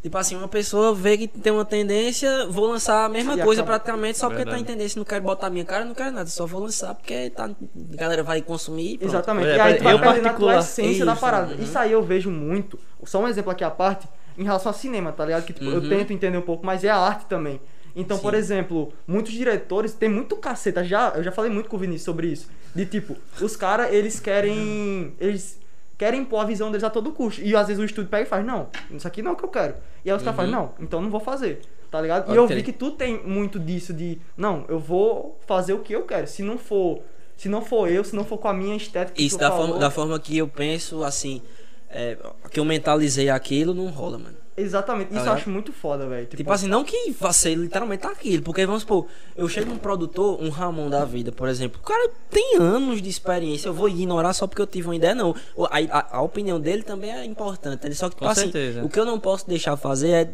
Tipo 0.03 0.19
assim, 0.19 0.35
uma 0.37 0.49
pessoa 0.49 0.93
vê 0.95 1.17
que 1.17 1.29
tem 1.29 1.53
uma 1.53 1.65
tendência, 1.65 2.47
vou 2.49 2.67
lançar 2.67 3.05
a 3.05 3.09
mesma 3.09 3.35
E 3.35 3.43
coisa 3.43 3.63
acaba. 3.63 3.79
praticamente, 3.79 4.19
só 4.19 4.27
porque 4.29 4.45
tá 4.45 4.51
Verdade. 4.51 4.63
em 4.63 4.75
tendência, 4.77 4.99
não 4.99 5.05
quero 5.05 5.23
botar 5.23 5.47
a 5.47 5.51
minha 5.51 5.65
cara, 5.65 5.85
não 5.85 5.95
quero 5.95 6.11
nada, 6.11 6.29
só 6.29 6.45
vou 6.45 6.61
lançar 6.61 6.93
porque 6.95 7.31
tá, 7.31 7.45
a 7.47 7.97
galera 7.97 8.23
vai 8.25 8.43
consumir. 8.43 8.95
e 8.95 8.99
pronto. 8.99 9.11
Exatamente. 9.13 9.49
É, 9.49 9.57
e 9.57 9.61
aí 9.61 9.75
tu 9.77 9.85
vai 9.85 9.95
eu 9.95 9.99
perdendo 10.01 10.19
a 10.27 10.31
tua 10.31 10.31
particular- 10.31 10.59
essência 10.59 11.05
da 11.07 11.13
Isso, 11.13 11.21
parada. 11.21 11.55
uhum. 11.55 11.63
Isso 11.63 11.79
aí 11.79 11.93
eu 11.93 12.03
vejo 12.03 12.31
muito. 12.31 12.79
Só 13.05 13.21
um 13.21 13.29
exemplo 13.29 13.53
aqui 13.53 13.63
à 13.63 13.71
parte, 13.71 14.09
em 14.37 14.43
relação 14.43 14.71
ao 14.71 14.75
cinema, 14.79 15.13
tá 15.13 15.25
ligado? 15.25 15.45
Que 15.45 15.53
tipo, 15.53 15.67
eu 15.67 15.81
Uhum. 15.81 15.89
tento 15.89 16.13
entender 16.13 16.37
um 16.39 16.43
pouco, 16.43 16.67
mas 16.67 16.83
é 16.83 16.91
a 16.91 16.97
arte 16.97 17.27
também. 17.27 17.61
Então, 17.95 18.19
por 18.19 18.33
Sim. 18.33 18.39
exemplo, 18.39 18.93
muitos 19.07 19.33
diretores 19.33 19.93
tem 19.93 20.09
muito 20.09 20.37
caceta. 20.37 20.83
Já, 20.83 21.13
eu 21.17 21.23
já 21.23 21.31
falei 21.31 21.51
muito 21.51 21.69
com 21.69 21.77
o 21.77 21.79
Vinícius 21.79 22.05
sobre 22.05 22.29
isso. 22.29 22.49
De 22.75 22.87
tipo, 22.87 23.17
os 23.41 23.57
caras, 23.57 23.93
eles 23.93 24.19
querem. 24.19 25.15
Eles 25.21 25.61
querem 25.99 26.25
pôr 26.25 26.39
a 26.39 26.45
visão 26.45 26.71
deles 26.71 26.83
a 26.83 26.91
todo 26.91 27.13
custo. 27.13 27.41
E 27.43 27.55
às 27.55 27.69
vezes 27.69 27.81
o 27.81 27.85
estúdio 27.85 28.11
pega 28.11 28.25
e 28.25 28.27
faz, 28.27 28.45
não, 28.45 28.69
isso 28.91 29.07
aqui 29.07 29.23
não 29.23 29.31
é 29.31 29.35
o 29.35 29.37
que 29.37 29.45
eu 29.45 29.49
quero. 29.49 29.75
E 30.05 30.11
aí 30.11 30.17
os 30.17 30.23
caras 30.23 30.37
fazem, 30.37 30.51
não, 30.51 30.73
então 30.81 31.01
não 31.01 31.11
vou 31.11 31.21
fazer. 31.21 31.61
Tá 31.93 32.01
ligado? 32.01 32.25
Pode 32.25 32.37
e 32.37 32.39
eu 32.39 32.47
vi 32.47 32.63
que 32.63 32.73
tu 32.73 32.91
tem 32.91 33.23
muito 33.23 33.61
disso 33.61 33.93
de, 33.93 34.19
não, 34.37 34.65
eu 34.69 34.81
vou 34.81 35.39
fazer 35.47 35.75
o 35.75 35.79
que 35.79 35.95
eu 35.95 36.03
quero. 36.03 36.27
Se 36.27 36.43
não 36.43 36.59
for. 36.59 37.03
Se 37.37 37.49
não 37.49 37.63
for 37.63 37.89
eu, 37.89 38.03
se 38.03 38.17
não 38.17 38.25
for 38.25 38.39
com 38.39 38.49
a 38.49 38.55
minha 38.55 38.75
estética. 38.77 39.21
Isso, 39.21 39.39
da 39.39 39.51
falou, 39.51 39.67
forma, 39.67 39.81
da 39.81 39.91
forma 39.91 40.19
que 40.19 40.39
eu 40.39 40.49
penso, 40.49 41.05
assim, 41.05 41.43
é, 41.91 42.17
que 42.51 42.59
eu 42.59 42.65
mentalizei 42.65 43.29
aquilo, 43.29 43.75
não 43.75 43.89
rola, 43.89 44.19
mano. 44.19 44.42
Exatamente, 44.57 45.15
isso 45.17 45.25
eu 45.27 45.33
acho 45.33 45.49
muito 45.51 45.73
foda, 45.73 46.07
velho. 46.07 46.27
Tipo 46.27 46.53
assim, 46.53 46.69
não 46.69 46.85
que 46.85 47.15
ser 47.33 47.55
literalmente 47.55 48.07
aquilo, 48.07 48.43
porque 48.43 48.67
vamos 48.67 48.83
supor, 48.83 49.07
eu 49.35 49.49
chego 49.49 49.71
num 49.71 49.79
produtor, 49.79 50.39
um 50.43 50.51
Ramon 50.51 50.91
da 50.91 51.05
vida, 51.07 51.33
por 51.33 51.49
exemplo, 51.49 51.81
o 51.81 51.85
cara 51.85 52.11
tem 52.31 52.57
anos 52.59 53.01
de 53.01 53.09
experiência, 53.09 53.69
eu 53.69 53.75
vou 53.75 53.89
ignorar 53.89 54.33
só 54.35 54.47
porque 54.47 54.61
eu 54.61 54.67
tive 54.67 54.89
uma 54.89 54.97
ideia, 54.97 55.15
não. 55.15 55.35
A, 55.71 55.79
a- 55.99 56.17
a 56.19 56.23
opinião 56.23 56.61
dele 56.61 56.83
também 56.83 57.11
é 57.11 57.25
importante, 57.25 57.87
ele 57.87 57.95
só 57.95 58.11
que, 58.11 58.17
Com 58.17 58.27
tipo 58.27 58.31
assim, 58.31 58.43
certeza. 58.53 58.85
o 58.85 58.89
que 58.91 59.01
eu 59.01 59.07
não 59.07 59.19
posso 59.19 59.49
deixar 59.49 59.77
fazer 59.77 60.11
é 60.11 60.31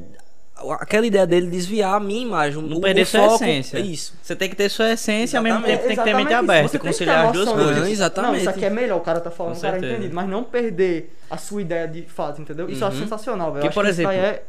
aquela 0.81 1.07
ideia 1.07 1.27
dele 1.27 1.47
desviar 1.49 1.95
a 1.95 2.01
minha 2.01 2.23
imagem, 2.23 2.63
Não 2.63 2.79
o- 2.79 2.81
perder 2.81 3.03
o 3.03 3.07
sua 3.07 3.21
foco- 3.23 3.35
essência. 3.45 3.79
Isso. 3.79 4.15
Você 4.23 4.35
tem 4.37 4.49
que 4.51 4.57
ter 4.57 4.69
sua 4.69 4.91
essência 4.93 5.37
e 5.37 5.39
ao 5.39 5.43
mesmo 5.43 5.63
tempo 5.63 5.87
tem 5.87 5.97
que 5.97 6.03
ter 6.05 6.15
mente 6.15 6.29
isso. 6.29 6.37
aberta, 6.37 6.69
Você 6.69 6.79
tem 6.79 6.81
que 6.81 6.85
ter 6.87 6.93
conciliar 6.93 7.27
as 7.27 7.33
duas 7.33 7.49
coisas. 7.49 7.77
disso. 7.77 7.89
Exatamente. 7.91 8.33
Não, 8.33 8.39
isso 8.41 8.51
aqui 8.51 8.65
é 8.65 8.71
melhor, 8.71 8.97
o 8.99 9.01
cara 9.01 9.21
tá 9.21 9.31
falando, 9.31 9.53
Com 9.55 9.59
o 9.59 9.63
cara 9.63 9.77
é 9.77 9.81
certeza. 9.81 9.95
entendido. 9.99 10.15
Mas 10.17 10.29
não 10.29 10.45
perder 10.45 11.17
a 11.31 11.37
sua 11.37 11.63
ideia 11.63 11.87
de 11.87 12.03
fato, 12.03 12.41
entendeu? 12.41 12.69
Isso 12.69 12.83
eu 12.83 12.89
acho 12.89 12.97
Uhum. 12.97 13.03
sensacional, 13.05 13.53
velho. 13.53 13.69
Que, 13.69 13.75
por 13.75 13.85
isso 13.87 14.01
aí 14.01 14.07
exemplo, 14.07 14.13
é, 14.13 14.43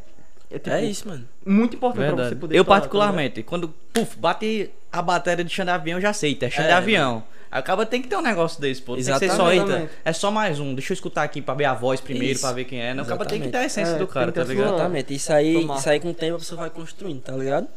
é, 0.52 0.60
tipo, 0.60 0.70
É 0.76 0.84
isso, 0.86 1.08
mano. 1.08 1.26
muito 1.46 1.76
importante 1.76 1.98
pra 1.98 2.06
Verdade. 2.08 2.30
você 2.30 2.36
poder 2.36 2.58
Eu, 2.58 2.64
falar, 2.66 2.76
tá 2.78 2.82
particularmente, 2.82 3.44
quando 3.44 3.74
puf, 3.94 4.18
bate 4.18 4.72
a 4.92 5.02
bateria 5.02 5.44
de 5.46 5.54
chão 5.54 5.66
de 5.66 5.72
avião, 5.72 5.98
eu 5.98 6.02
já 6.02 6.14
sei, 6.14 6.38
é 6.42 6.50
chão 6.50 6.64
de 6.64 6.70
É, 6.72 6.74
avião. 6.74 7.18
Aí 7.18 7.39
acaba 7.52 7.86
tem 7.86 8.02
que 8.02 8.08
ter 8.08 8.16
um 8.16 8.22
negócio 8.22 8.60
desse, 8.62 8.82
pô. 8.82 8.96
Não 8.96 9.04
tem 9.04 9.14
que 9.14 9.20
ser 9.20 9.32
só, 9.32 9.52
Exatamente. 9.52 9.82
eita, 9.84 9.92
é 10.06 10.14
só 10.14 10.30
mais 10.32 10.60
um. 10.60 10.74
Deixa 10.76 10.92
eu 10.92 10.96
escutar 10.96 11.24
aqui 11.24 11.42
pra 11.42 11.54
ver 11.54 11.66
a 11.66 11.74
voz 11.74 12.00
primeiro, 12.02 12.34
Isso. 12.34 12.42
pra 12.42 12.52
ver 12.52 12.66
quem 12.66 12.82
é. 12.82 12.94
Não, 12.94 13.04
acaba 13.04 13.26
tem 13.26 13.40
que 13.42 13.48
Exatamente. 13.48 13.52
ter 13.52 13.58
a 13.58 13.66
essência 13.84 13.96
É, 13.96 14.00
do 14.00 14.08
cara, 14.08 14.32
tá 14.32 14.44
ligado? 14.44 14.68
Exatamente. 14.76 15.14
Isso 15.14 15.34
aí, 15.34 15.54
Tomar. 15.62 15.78
isso 15.78 15.90
aí 15.90 16.00
com 16.00 16.10
o 16.10 16.14
tempo 16.14 16.36
a 16.36 16.40
pessoa 16.40 16.62
vai 16.62 16.70
construindo, 16.70 17.22
tá 17.22 17.34
ligado? 17.34 17.68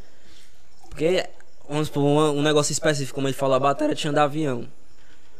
Porque, 0.88 1.26
vamos 1.68 1.86
supor, 1.88 2.02
um, 2.02 2.38
um 2.38 2.42
negócio 2.42 2.72
específico, 2.72 3.14
como 3.14 3.28
ele 3.28 3.34
falou, 3.34 3.56
a 3.56 3.60
bateria 3.60 3.96
chão 3.96 4.12
de 4.12 4.18
avião. 4.18 4.66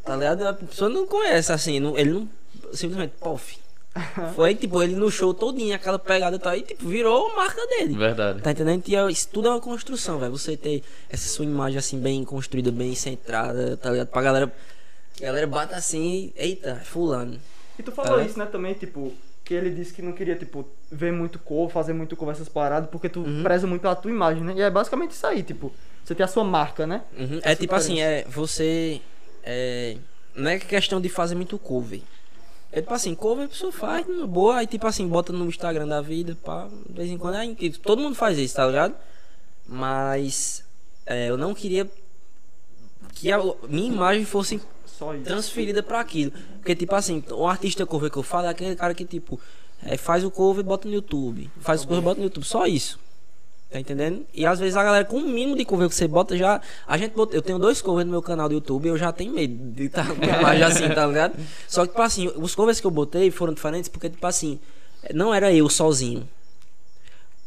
Tá 0.05 0.17
ligado? 0.17 0.47
A 0.47 0.53
pessoa 0.55 0.91
não 0.91 1.07
conhece, 1.07 1.53
assim, 1.53 1.79
não- 1.79 1.97
ele 1.99 2.11
não. 2.11 2.29
Simplesmente, 2.73 3.13
pof. 3.21 3.59
Foi 4.35 4.55
tipo, 4.55 4.83
ele 4.83 4.95
no 4.97 5.11
show 5.11 5.35
todinho, 5.35 5.75
aquela 5.75 5.99
pegada 5.99 6.39
tá 6.39 6.51
aí, 6.53 6.63
tipo, 6.63 6.87
virou 6.89 7.29
a 7.31 7.37
marca 7.37 7.61
dele. 7.67 7.95
Verdade. 7.97 8.41
Tá 8.41 8.51
entendendo? 8.53 8.83
E 8.89 8.97
é- 8.97 9.11
isso 9.11 9.29
tudo 9.31 9.49
é 9.49 9.51
uma 9.51 9.61
construção, 9.61 10.19
velho. 10.19 10.33
Você 10.33 10.57
ter 10.57 10.83
essa 11.11 11.29
sua 11.29 11.45
imagem 11.45 11.79
assim, 11.79 11.99
bem 11.99 12.25
construída, 12.25 12.73
bem 12.73 12.95
centrada, 12.95 13.77
tá 13.77 13.91
ligado? 13.91 14.09
Pra 14.09 14.23
galera. 14.23 14.53
A 15.21 15.25
galera 15.25 15.47
bata 15.47 15.77
assim, 15.77 16.33
eita, 16.37 16.77
fulano. 16.85 17.39
E 17.79 17.83
tu 17.83 17.93
falou 17.93 18.19
É. 18.21 18.25
isso, 18.25 18.39
né, 18.39 18.47
também, 18.47 18.73
tipo, 18.75 19.13
que 19.45 19.53
ele 19.53 19.71
disse 19.71 19.93
que 19.93 20.01
não 20.01 20.13
queria, 20.13 20.37
tipo, 20.37 20.67
ver 20.91 21.13
muito 21.13 21.39
cor, 21.39 21.71
fazer 21.71 21.93
muito 21.93 22.17
cor 22.17 22.31
essas 22.33 22.49
paradas, 22.49 22.89
porque 22.91 23.09
tu 23.11 23.21
Uhum. 23.21 23.43
preza 23.43 23.67
muito 23.67 23.83
pela 23.83 23.95
tua 23.95 24.11
imagem, 24.11 24.43
né? 24.43 24.55
E 24.57 24.63
é 24.63 24.71
basicamente 24.71 25.11
isso 25.11 25.27
aí, 25.27 25.43
tipo, 25.43 25.71
você 26.03 26.15
tem 26.15 26.25
a 26.25 26.29
sua 26.29 26.45
marca, 26.45 26.87
né? 26.87 27.03
Uhum. 27.19 27.41
É 27.43 27.55
tipo 27.55 27.75
assim, 27.75 27.97
diferença. 27.97 28.29
é 28.29 28.31
você. 28.31 29.01
É, 29.45 29.97
não 30.35 30.51
é 30.51 30.59
questão 30.59 30.99
de 31.01 31.09
fazer 31.11 31.35
muito 31.35 31.59
cover. 31.59 32.01
É 32.73 32.81
tipo 32.81 32.95
assim, 32.95 33.15
cover 33.15 33.45
a 33.45 33.49
pessoa 33.49 33.71
faz, 33.71 34.07
numa 34.07 34.27
boa, 34.27 34.57
aí 34.57 34.67
tipo 34.67 34.87
assim, 34.87 35.07
bota 35.07 35.31
no 35.33 35.47
Instagram 35.47 35.87
da 35.87 36.01
vida, 36.01 36.37
pá, 36.43 36.69
de 36.89 36.95
vez 36.95 37.11
em 37.11 37.19
quando, 37.19 37.35
aí, 37.35 37.55
tipo, 37.55 37.79
todo 37.81 38.01
mundo 38.01 38.15
faz 38.15 38.39
isso, 38.39 38.57
tá 38.57 38.67
ligado? 38.67 38.95
Mas 39.69 40.65
é, 41.05 41.29
eu 41.29 41.37
não 41.37 41.53
queria 41.55 41.89
que 43.15 43.31
a 43.31 43.39
minha 43.69 43.93
imagem 43.93 44.25
fosse 44.25 44.61
transferida 45.25 45.83
pra 45.83 46.01
aquilo. 46.01 46.33
Porque, 46.59 46.75
tipo 46.75 46.95
assim, 46.95 47.23
o 47.31 47.47
artista 47.47 47.85
cover 47.85 48.11
que 48.11 48.17
eu 48.17 48.23
falo 48.23 48.47
é 48.47 48.51
aquele 48.51 48.75
cara 48.75 48.95
que, 48.95 49.05
tipo, 49.05 49.39
é, 49.85 49.97
faz 49.97 50.25
o 50.25 50.31
cover 50.31 50.65
e 50.65 50.67
bota 50.67 50.89
no 50.89 50.95
YouTube. 50.95 51.51
Faz 51.61 51.83
o 51.83 51.87
cover 51.87 52.03
e 52.03 52.05
bota 52.05 52.19
no 52.21 52.25
YouTube. 52.25 52.45
Só 52.45 52.67
isso. 52.67 52.99
Tá 53.73 53.81
entendendo? 53.81 54.27
E 54.35 54.45
às 54.45 54.61
vezes 54.61 54.77
a 54.77 54.85
galera, 54.85 55.03
com 55.03 55.17
o 55.17 55.23
mínimo 55.23 55.57
de 55.57 55.65
cover 55.65 55.89
que 55.89 55.95
você 55.95 56.07
bota, 56.07 56.37
já. 56.37 56.61
A 56.87 56.99
gente 56.99 57.15
bota, 57.15 57.35
eu 57.35 57.41
tenho 57.41 57.59
dois 57.59 57.81
covers 57.81 58.05
no 58.05 58.13
meu 58.13 58.21
canal 58.21 58.47
do 58.47 58.55
YouTube 58.55 58.87
eu 58.87 58.99
já 58.99 59.11
tenho 59.11 59.33
medo 59.33 59.73
de 59.73 59.85
estar 59.85 60.07
com 60.15 60.23
a 60.23 60.39
imagem 60.39 60.63
assim, 60.63 60.89
tá 60.91 61.07
ligado? 61.07 61.35
Só 61.67 61.83
que, 61.83 61.89
tipo 61.89 62.03
assim, 62.03 62.31
os 62.37 62.55
covers 62.55 62.81
que 62.81 62.87
eu 62.87 62.91
botei 62.91 63.31
foram 63.31 63.55
diferentes 63.55 63.89
porque, 63.89 64.11
tipo 64.11 64.27
assim, 64.27 64.61
não 65.15 65.33
era 65.33 65.51
eu 65.51 65.71
sozinho. 65.71 66.29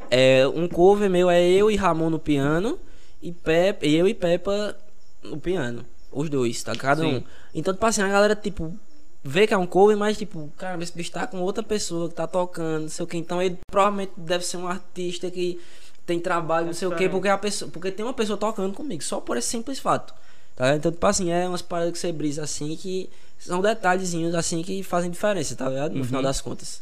É, 0.09 0.47
um 0.47 0.67
cover 0.67 1.11
meu 1.11 1.29
é 1.29 1.47
eu 1.47 1.69
e 1.69 1.75
Ramon 1.75 2.09
no 2.09 2.17
piano 2.17 2.79
e 3.21 3.31
Pepe, 3.31 3.93
eu 3.93 4.07
e 4.07 4.13
Peppa 4.15 4.75
no 5.23 5.39
piano. 5.39 5.85
Os 6.11 6.27
dois, 6.27 6.63
tá? 6.63 6.75
Cada 6.75 7.03
Sim. 7.03 7.17
um. 7.17 7.23
Então, 7.53 7.71
tipo 7.71 7.85
assim, 7.85 8.01
a 8.01 8.07
galera, 8.07 8.35
tipo, 8.35 8.75
vê 9.23 9.45
que 9.45 9.53
é 9.53 9.57
um 9.57 9.67
cover, 9.67 9.95
mas, 9.95 10.17
tipo, 10.17 10.51
cara, 10.57 10.81
esse 10.81 10.91
bicho 10.91 11.11
tá 11.11 11.27
com 11.27 11.39
outra 11.41 11.61
pessoa 11.61 12.09
que 12.09 12.15
tá 12.15 12.25
tocando, 12.25 12.83
não 12.83 12.89
sei 12.89 13.03
o 13.03 13.07
que. 13.07 13.17
Então, 13.17 13.39
ele 13.39 13.59
provavelmente 13.69 14.13
deve 14.17 14.43
ser 14.43 14.57
um 14.57 14.67
artista 14.67 15.29
que 15.29 15.59
tem 16.05 16.19
trabalho, 16.19 16.67
não 16.67 16.73
sei 16.73 16.87
o 16.87 16.91
que, 16.91 16.95
diferente. 16.97 17.11
porque, 17.13 17.27
a 17.29 17.37
pessoa, 17.37 17.71
porque 17.71 17.91
tem 17.91 18.05
uma 18.05 18.13
pessoa 18.13 18.37
tocando 18.37 18.73
comigo, 18.73 19.03
só 19.03 19.19
por 19.19 19.37
esse 19.37 19.47
simples 19.47 19.79
fato. 19.79 20.13
Tá? 20.55 20.75
Então, 20.75 20.91
tipo 20.91 21.05
assim, 21.05 21.31
é 21.31 21.47
umas 21.47 21.61
paradas 21.61 21.91
que 21.93 21.99
você 21.99 22.11
brisa 22.11 22.43
assim 22.43 22.75
que 22.75 23.09
são 23.37 23.61
detalhezinhos 23.61 24.33
assim 24.35 24.61
que 24.63 24.81
fazem 24.83 25.11
diferença, 25.11 25.55
tá 25.55 25.67
ligado? 25.67 25.91
No 25.93 25.99
Uhum. 25.99 26.03
final 26.05 26.21
das 26.21 26.39
contas. 26.39 26.81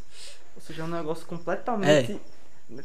Ou 0.55 0.61
seja, 0.61 0.83
é 0.83 0.85
um 0.85 0.89
negócio 0.89 1.25
completamente. 1.25 2.19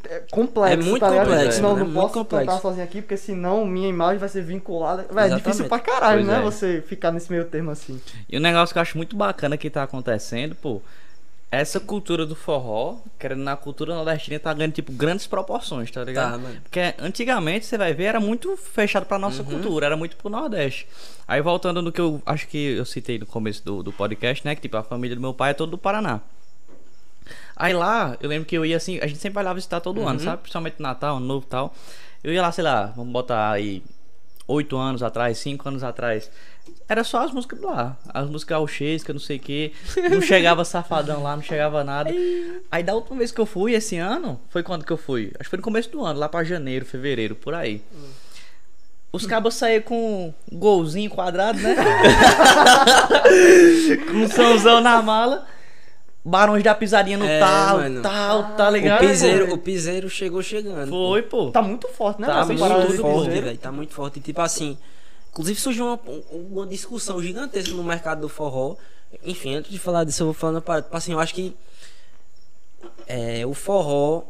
É. 0.07 0.19
complexo, 0.31 0.73
É 0.73 0.75
muito 0.83 0.99
tá 0.99 1.09
ligado? 1.09 1.27
complexo, 1.29 1.61
Não, 1.61 1.73
né? 1.73 1.79
não 1.79 1.85
Muito 1.87 2.01
posso 2.01 2.13
complexo. 2.13 2.45
cantar 2.47 2.61
sozinho 2.61 2.83
aqui, 2.83 3.01
porque 3.01 3.17
senão 3.17 3.65
minha 3.65 3.87
imagem 3.87 4.17
vai 4.19 4.29
ser 4.29 4.41
vinculada. 4.43 5.05
Véi, 5.11 5.31
é 5.31 5.35
difícil 5.35 5.67
pra 5.67 5.79
caralho, 5.79 6.17
Pois 6.23 6.27
né? 6.27 6.37
é. 6.37 6.41
Você 6.41 6.81
ficar 6.85 7.11
nesse 7.11 7.31
meio 7.31 7.45
termo 7.45 7.71
assim. 7.71 7.99
E 8.27 8.37
um 8.37 8.41
negócio 8.41 8.73
que 8.73 8.77
eu 8.77 8.81
acho 8.81 8.97
muito 8.97 9.15
bacana 9.15 9.57
que 9.57 9.69
tá 9.69 9.83
acontecendo, 9.83 10.53
pô. 10.55 10.81
Essa 11.51 11.79
cultura 11.79 12.27
do 12.27 12.35
forró, 12.35 12.97
querendo 13.17 13.41
na 13.41 13.55
cultura 13.55 13.95
nordestina, 13.95 14.39
tá 14.39 14.53
ganhando, 14.53 14.73
tipo, 14.73 14.91
grandes 14.91 15.25
proporções, 15.25 15.89
tá 15.89 16.03
ligado? 16.03 16.33
Tá, 16.33 16.37
mano. 16.37 16.61
Porque 16.61 16.93
antigamente, 16.99 17.65
você 17.65 17.75
vai 17.75 17.91
ver, 17.91 18.03
era 18.03 18.19
muito 18.19 18.55
fechado 18.55 19.07
pra 19.07 19.17
nossa 19.17 19.43
cultura, 19.43 19.87
era 19.87 19.97
muito 19.97 20.15
pro 20.15 20.29
Nordeste. 20.29 20.87
Aí 21.27 21.41
voltando 21.41 21.81
no 21.81 21.91
que 21.91 21.99
eu 21.99 22.21
acho 22.23 22.47
que 22.47 22.75
eu 22.75 22.85
citei 22.85 23.17
no 23.17 23.25
começo 23.25 23.65
do, 23.65 23.81
do 23.81 23.91
podcast, 23.91 24.45
né? 24.45 24.53
Que 24.53 24.61
tipo, 24.61 24.77
a 24.77 24.83
família 24.83 25.15
do 25.15 25.21
meu 25.21 25.33
pai 25.33 25.49
é 25.51 25.53
toda 25.55 25.71
do 25.71 25.77
Paraná. 25.77 26.21
Aí 27.55 27.73
lá, 27.73 28.15
eu 28.21 28.29
lembro 28.29 28.47
que 28.47 28.55
eu 28.55 28.63
ia 28.63 28.77
assim, 28.77 28.99
a 28.99 29.07
gente 29.07 29.19
sempre 29.19 29.35
vai 29.35 29.43
lá 29.43 29.53
visitar 29.53 29.79
todo 29.79 30.07
ano, 30.07 30.19
sabe? 30.19 30.43
Principalmente 30.43 30.75
Natal, 30.79 31.19
Novo 31.19 31.45
e 31.45 31.49
tal. 31.49 31.73
Eu 32.23 32.31
ia 32.31 32.43
lá, 32.43 32.51
sei 32.51 32.63
lá, 32.63 32.93
vamos 32.95 33.11
botar 33.11 33.51
aí 33.51 33.83
oito 34.47 34.77
anos 34.77 35.01
atrás, 35.01 35.37
cinco 35.39 35.67
anos 35.67 35.83
atrás. 35.83 36.29
Era 36.89 37.03
só 37.03 37.23
as 37.23 37.31
músicas 37.31 37.61
lá. 37.61 37.95
As 38.11 38.27
músicas 38.27 38.57
gauchescas, 38.57 39.13
não 39.13 39.21
sei 39.21 39.37
o 39.37 39.39
que. 39.39 39.71
Não 40.09 40.21
chegava 40.21 40.65
safadão 40.65 41.21
lá, 41.21 41.35
não 41.35 41.43
chegava 41.43 41.83
nada. 41.83 42.09
Aí 42.71 42.81
da 42.81 42.95
última 42.95 43.19
vez 43.19 43.31
que 43.31 43.39
eu 43.39 43.45
fui, 43.45 43.73
esse 43.73 43.97
ano, 43.97 44.39
foi 44.49 44.63
quando 44.63 44.83
que 44.83 44.91
eu 44.91 44.97
fui? 44.97 45.31
Acho 45.39 45.43
que 45.43 45.49
foi 45.51 45.57
no 45.57 45.63
começo 45.63 45.89
do 45.91 46.03
ano, 46.03 46.19
lá 46.19 46.27
pra 46.27 46.43
janeiro, 46.43 46.85
fevereiro, 46.85 47.35
por 47.35 47.53
aí. 47.53 47.83
Os 49.11 49.25
cabos 49.25 49.55
saíram 49.55 49.83
com 49.83 50.33
um 50.51 50.57
golzinho 50.57 51.09
quadrado, 51.11 51.59
né? 51.59 51.75
com 54.07 54.13
um 54.17 54.29
somzão 54.29 54.81
na 54.81 55.01
mala. 55.01 55.45
Barões 56.23 56.63
da 56.63 56.75
pisadinha 56.75 57.17
no 57.17 57.25
É, 57.25 57.39
tal, 57.39 57.77
mano. 57.77 58.01
tal, 58.01 58.43
tá 58.55 58.67
O 58.69 58.71
ligado? 58.71 58.99
piseiro, 58.99 59.53
o 59.53 59.57
piseiro 59.57 60.09
chegou 60.09 60.43
chegando. 60.43 60.89
Foi, 60.89 61.21
pô. 61.21 61.49
Tá 61.49 61.61
muito 61.61 61.87
forte, 61.87 62.21
né? 62.21 62.27
Tá 62.27 62.45
muito 62.45 62.97
forte, 63.01 63.29
velho. 63.29 63.57
Tá 63.57 63.71
muito 63.71 63.93
forte. 63.93 64.19
E, 64.19 64.21
tipo 64.21 64.41
assim, 64.41 64.77
inclusive 65.39 65.59
surgiu 65.61 65.85
uma, 65.85 65.99
uma 66.33 66.67
discussão 66.67 67.21
gigantesca 67.21 67.73
no 67.73 67.83
mercado 67.83 68.19
do 68.19 68.27
forró. 68.27 68.75
Enfim, 69.23 69.55
antes 69.55 69.71
de 69.71 69.79
falar 69.79 70.03
disso, 70.03 70.23
eu 70.23 70.27
vou 70.27 70.33
falando. 70.33 70.61
Tipo 70.61 70.97
assim, 70.97 71.13
eu 71.13 71.19
acho 71.19 71.33
que 71.33 71.55
é, 73.07 73.45
o 73.45 73.53
forró 73.53 74.23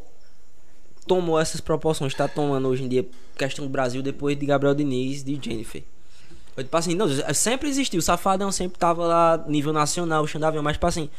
tomou 1.08 1.40
essas 1.40 1.60
proporções, 1.60 2.14
tá 2.14 2.28
tomando 2.28 2.68
hoje 2.68 2.84
em 2.84 2.88
dia, 2.88 3.08
questão 3.36 3.66
do 3.66 3.72
Brasil, 3.72 4.04
depois 4.04 4.38
de 4.38 4.46
Gabriel 4.46 4.76
Diniz, 4.76 5.24
de 5.24 5.40
Jennifer. 5.42 5.84
Eu, 6.56 6.64
tipo 6.64 6.78
assim, 6.78 6.94
não, 6.94 7.08
sempre 7.34 7.68
existiu, 7.68 7.98
o 7.98 8.04
Safadão 8.04 8.52
sempre 8.52 8.78
tava 8.78 9.08
lá, 9.08 9.44
nível 9.48 9.74
nacional, 9.74 10.24
o 10.24 10.28
Xandavião, 10.28 10.62
mas 10.62 10.74
tipo 10.74 10.86
assim, 10.86 11.10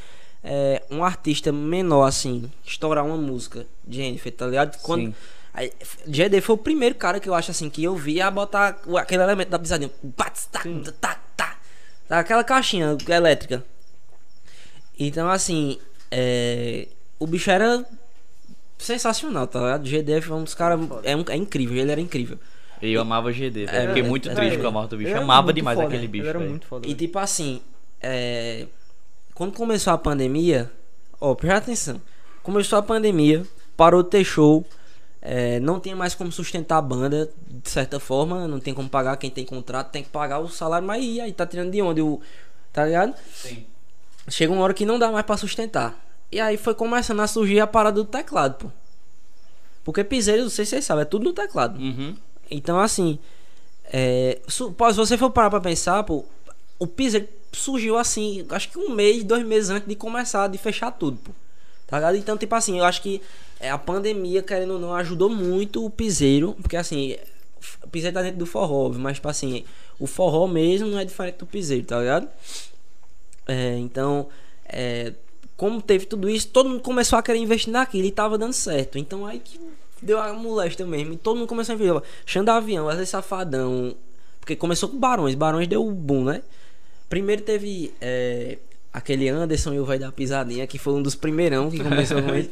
é, 0.45 0.85
um 0.89 1.03
artista 1.03 1.51
menor, 1.51 2.05
assim, 2.05 2.49
estourar 2.65 3.05
uma 3.05 3.17
música, 3.17 3.67
Jennifer, 3.89 4.33
tá 4.33 4.47
ligado? 4.47 4.81
Quando, 4.83 5.07
Sim. 5.07 5.15
Aí, 5.61 5.71
GD 6.07 6.41
foi 6.41 6.55
o 6.55 6.59
primeiro 6.59 6.95
cara 6.95 7.21
que 7.21 7.29
eu 7.29 7.35
acho 7.35 7.51
assim 7.51 7.69
que 7.69 7.85
eu 7.85 7.95
vi 7.95 8.19
a 8.19 8.31
botar 8.31 8.81
aquele 8.97 9.23
elemento 9.23 9.51
da 9.51 9.59
pisadinha. 9.59 9.91
Tá, 10.17 10.33
tá, 10.51 11.19
tá, 11.37 11.59
tá, 12.09 12.19
aquela 12.19 12.43
caixinha 12.43 12.97
elétrica. 13.07 13.63
Então, 14.99 15.29
assim, 15.29 15.79
é, 16.11 16.89
o 17.19 17.27
bicho 17.27 17.51
era 17.51 17.85
sensacional, 18.79 19.47
tá 19.47 19.61
ligado? 19.61 19.87
GD 19.87 20.23
foi 20.23 20.37
um 20.39 20.45
dos 20.45 20.55
caras. 20.55 20.81
É, 21.03 21.15
um- 21.15 21.25
é 21.29 21.37
incrível, 21.37 21.77
ele 21.77 21.93
era 21.93 22.01
incrível. 22.01 22.39
E 22.81 22.95
eu 22.95 23.03
amava 23.03 23.31
GD. 23.31 23.65
É, 23.65 23.89
Fiquei 23.89 24.03
é, 24.03 24.07
muito 24.07 24.31
é, 24.31 24.35
triste 24.35 24.57
é. 24.57 24.63
com 24.63 24.67
a 24.67 24.71
morte 24.71 24.91
do 24.91 24.97
bicho. 24.97 25.11
Eu 25.11 25.21
amava 25.21 25.53
demais 25.53 25.77
foda, 25.77 25.89
aquele 25.89 26.09
bicho. 26.09 26.23
Ele 26.23 26.31
era 26.31 26.41
muito 26.41 26.67
foda. 26.67 26.89
E 26.89 26.95
tipo 26.95 27.19
assim, 27.19 27.61
é, 28.01 28.67
quando 29.35 29.53
começou 29.53 29.93
a 29.93 29.99
pandemia, 29.99 30.71
ó, 31.21 31.35
presta 31.35 31.59
atenção. 31.59 32.01
Começou 32.43 32.79
a 32.79 32.83
pandemia, 32.83 33.45
parou 33.77 34.03
de 34.03 34.09
ter 34.09 34.25
show, 34.25 34.65
é, 35.23 35.61
não 35.61 35.79
tinha 35.79 35.95
mais 35.95 36.15
como 36.15 36.33
sustentar 36.33 36.79
a 36.79 36.83
banda, 36.83 37.31
de 37.47 37.69
certa 37.69 38.01
forma, 38.01 38.49
não 38.49 38.59
tem 38.59 38.73
como 38.73 38.89
pagar 38.89 39.17
quem 39.17 39.31
tem 39.31 39.45
contrato, 39.45 39.91
tem 39.91 40.03
que 40.03 40.09
pagar 40.09 40.39
o 40.39 40.49
salário, 40.49 40.87
mas 40.87 41.05
e 41.05 41.21
aí 41.21 41.33
tá 41.33 41.47
tirando 41.47 41.71
de 41.71 41.83
onde 41.83 42.01
o. 42.01 42.21
Tá 42.73 42.87
ligado? 42.87 43.15
Sim. 43.35 43.67
Chega 44.29 44.53
uma 44.53 44.63
hora 44.63 44.73
que 44.73 44.87
não 44.87 44.99
dá 44.99 45.11
mais 45.11 45.27
pra 45.27 45.37
sustentar. 45.37 45.99
E 46.33 46.41
aí 46.41 46.57
foi 46.57 46.75
começando 46.75 47.21
a 47.21 47.27
surgir 47.27 47.61
a 47.61 47.67
parada 47.67 47.97
do 47.97 48.05
teclado, 48.05 48.55
pô. 48.55 48.71
Porque 49.85 50.05
piseiro, 50.05 50.43
não 50.43 50.51
sei 50.51 50.65
se 50.65 50.71
vocês 50.71 50.85
sabem, 50.85 51.03
é 51.03 51.05
tudo 51.05 51.25
no 51.25 51.33
teclado. 51.33 51.79
Uhum. 51.79 52.17
Então, 52.51 52.79
assim, 52.79 53.19
é, 53.93 54.39
se 54.49 54.63
você 54.95 55.19
for 55.19 55.31
parar 55.31 55.51
pra 55.51 55.61
pensar, 55.61 56.03
pô, 56.05 56.25
o 56.79 56.87
piseiro 56.87 57.29
surgiu 57.53 57.99
assim, 57.99 58.47
acho 58.51 58.71
que 58.71 58.79
um 58.79 58.91
mês, 58.91 59.25
dois 59.25 59.45
meses 59.45 59.71
antes 59.71 59.89
de 59.89 59.97
começar, 59.97 60.47
de 60.47 60.57
fechar 60.57 60.93
tudo, 60.93 61.19
pô. 61.19 61.33
Tá 61.87 61.97
ligado? 61.97 62.17
Então, 62.17 62.39
tipo 62.39 62.55
assim, 62.55 62.79
eu 62.79 62.85
acho 62.85 63.03
que 63.03 63.21
a 63.69 63.77
pandemia, 63.77 64.43
querendo 64.43 64.75
ou 64.75 64.79
não, 64.79 64.95
ajudou 64.95 65.29
muito 65.29 65.85
o 65.85 65.91
piseiro, 65.91 66.57
porque 66.63 66.77
assim, 66.77 67.17
o 67.83 67.89
piseiro 67.89 68.15
tá 68.15 68.23
dentro 68.23 68.39
do 68.39 68.47
forró, 68.47 68.89
mas, 68.91 69.17
tipo 69.17 69.29
assim, 69.29 69.65
o 69.99 70.07
forró 70.07 70.47
mesmo 70.47 70.89
não 70.89 70.99
é 70.99 71.05
diferente 71.05 71.37
do 71.37 71.47
piseiro, 71.47 71.85
tá 71.85 71.99
ligado? 71.99 72.29
É, 73.47 73.77
então, 73.77 74.29
é, 74.65 75.13
como 75.61 75.83
teve 75.83 76.07
tudo 76.07 76.31
isso, 76.31 76.49
todo 76.49 76.71
mundo 76.71 76.81
começou 76.81 77.19
a 77.19 77.23
querer 77.23 77.39
investir 77.39 77.71
naquilo 77.71 78.07
e 78.07 78.11
tava 78.11 78.39
dando 78.39 78.55
certo. 78.55 78.97
Então 78.97 79.27
aí 79.27 79.41
que 79.41 79.61
deu 80.01 80.19
a 80.19 80.33
molesta 80.33 80.87
mesmo. 80.87 81.13
E 81.13 81.17
todo 81.19 81.37
mundo 81.37 81.49
começou 81.49 81.75
a 81.75 81.77
investir. 81.77 82.03
Xanda 82.25 82.55
Avião, 82.55 82.87
Wesley 82.87 83.05
Safadão. 83.07 83.95
Porque 84.41 84.57
começou 84.57 84.89
com 84.89 84.99
Barões. 84.99 85.35
Barões 85.35 85.69
deu 85.69 85.87
o 85.87 85.93
boom, 85.93 86.25
né? 86.25 86.43
Primeiro 87.11 87.43
teve 87.43 87.93
é, 88.01 88.57
aquele 88.91 89.29
Anderson 89.29 89.75
e 89.75 89.81
o 89.81 89.85
Vai 89.85 89.99
da 89.99 90.11
Pisadinha, 90.11 90.67
que 90.67 90.79
foi 90.79 90.95
um 90.95 91.03
dos 91.03 91.15
primeirão 91.15 91.71
que 91.71 91.79
começou 91.81 92.23
com 92.23 92.31
ele. 92.35 92.49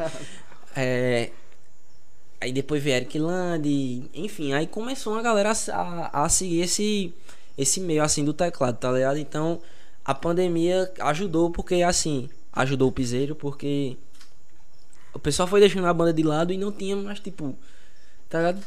É, 0.80 1.32
aí 2.40 2.52
depois 2.52 2.80
veio 2.80 2.94
Eric 2.94 3.18
Land, 3.18 4.08
enfim, 4.14 4.52
aí 4.52 4.64
começou 4.64 5.12
uma 5.14 5.22
galera 5.22 5.50
a, 5.50 5.72
a, 5.72 6.24
a 6.24 6.28
seguir 6.28 6.60
esse, 6.60 7.12
esse 7.56 7.80
meio 7.80 8.00
assim 8.00 8.24
do 8.24 8.32
teclado, 8.32 8.78
tá 8.78 8.92
ligado? 8.92 9.18
Então 9.18 9.60
a 10.04 10.14
pandemia 10.14 10.88
ajudou 11.00 11.50
porque 11.50 11.82
assim, 11.82 12.30
ajudou 12.52 12.88
o 12.90 12.92
piseiro 12.92 13.34
porque 13.34 13.96
o 15.12 15.18
pessoal 15.18 15.48
foi 15.48 15.58
deixando 15.58 15.88
a 15.88 15.92
banda 15.92 16.12
de 16.12 16.22
lado 16.22 16.52
e 16.52 16.56
não 16.56 16.70
tinha 16.70 16.94
mais 16.94 17.18
tipo 17.18 17.56
tá 18.28 18.38
ligado? 18.38 18.62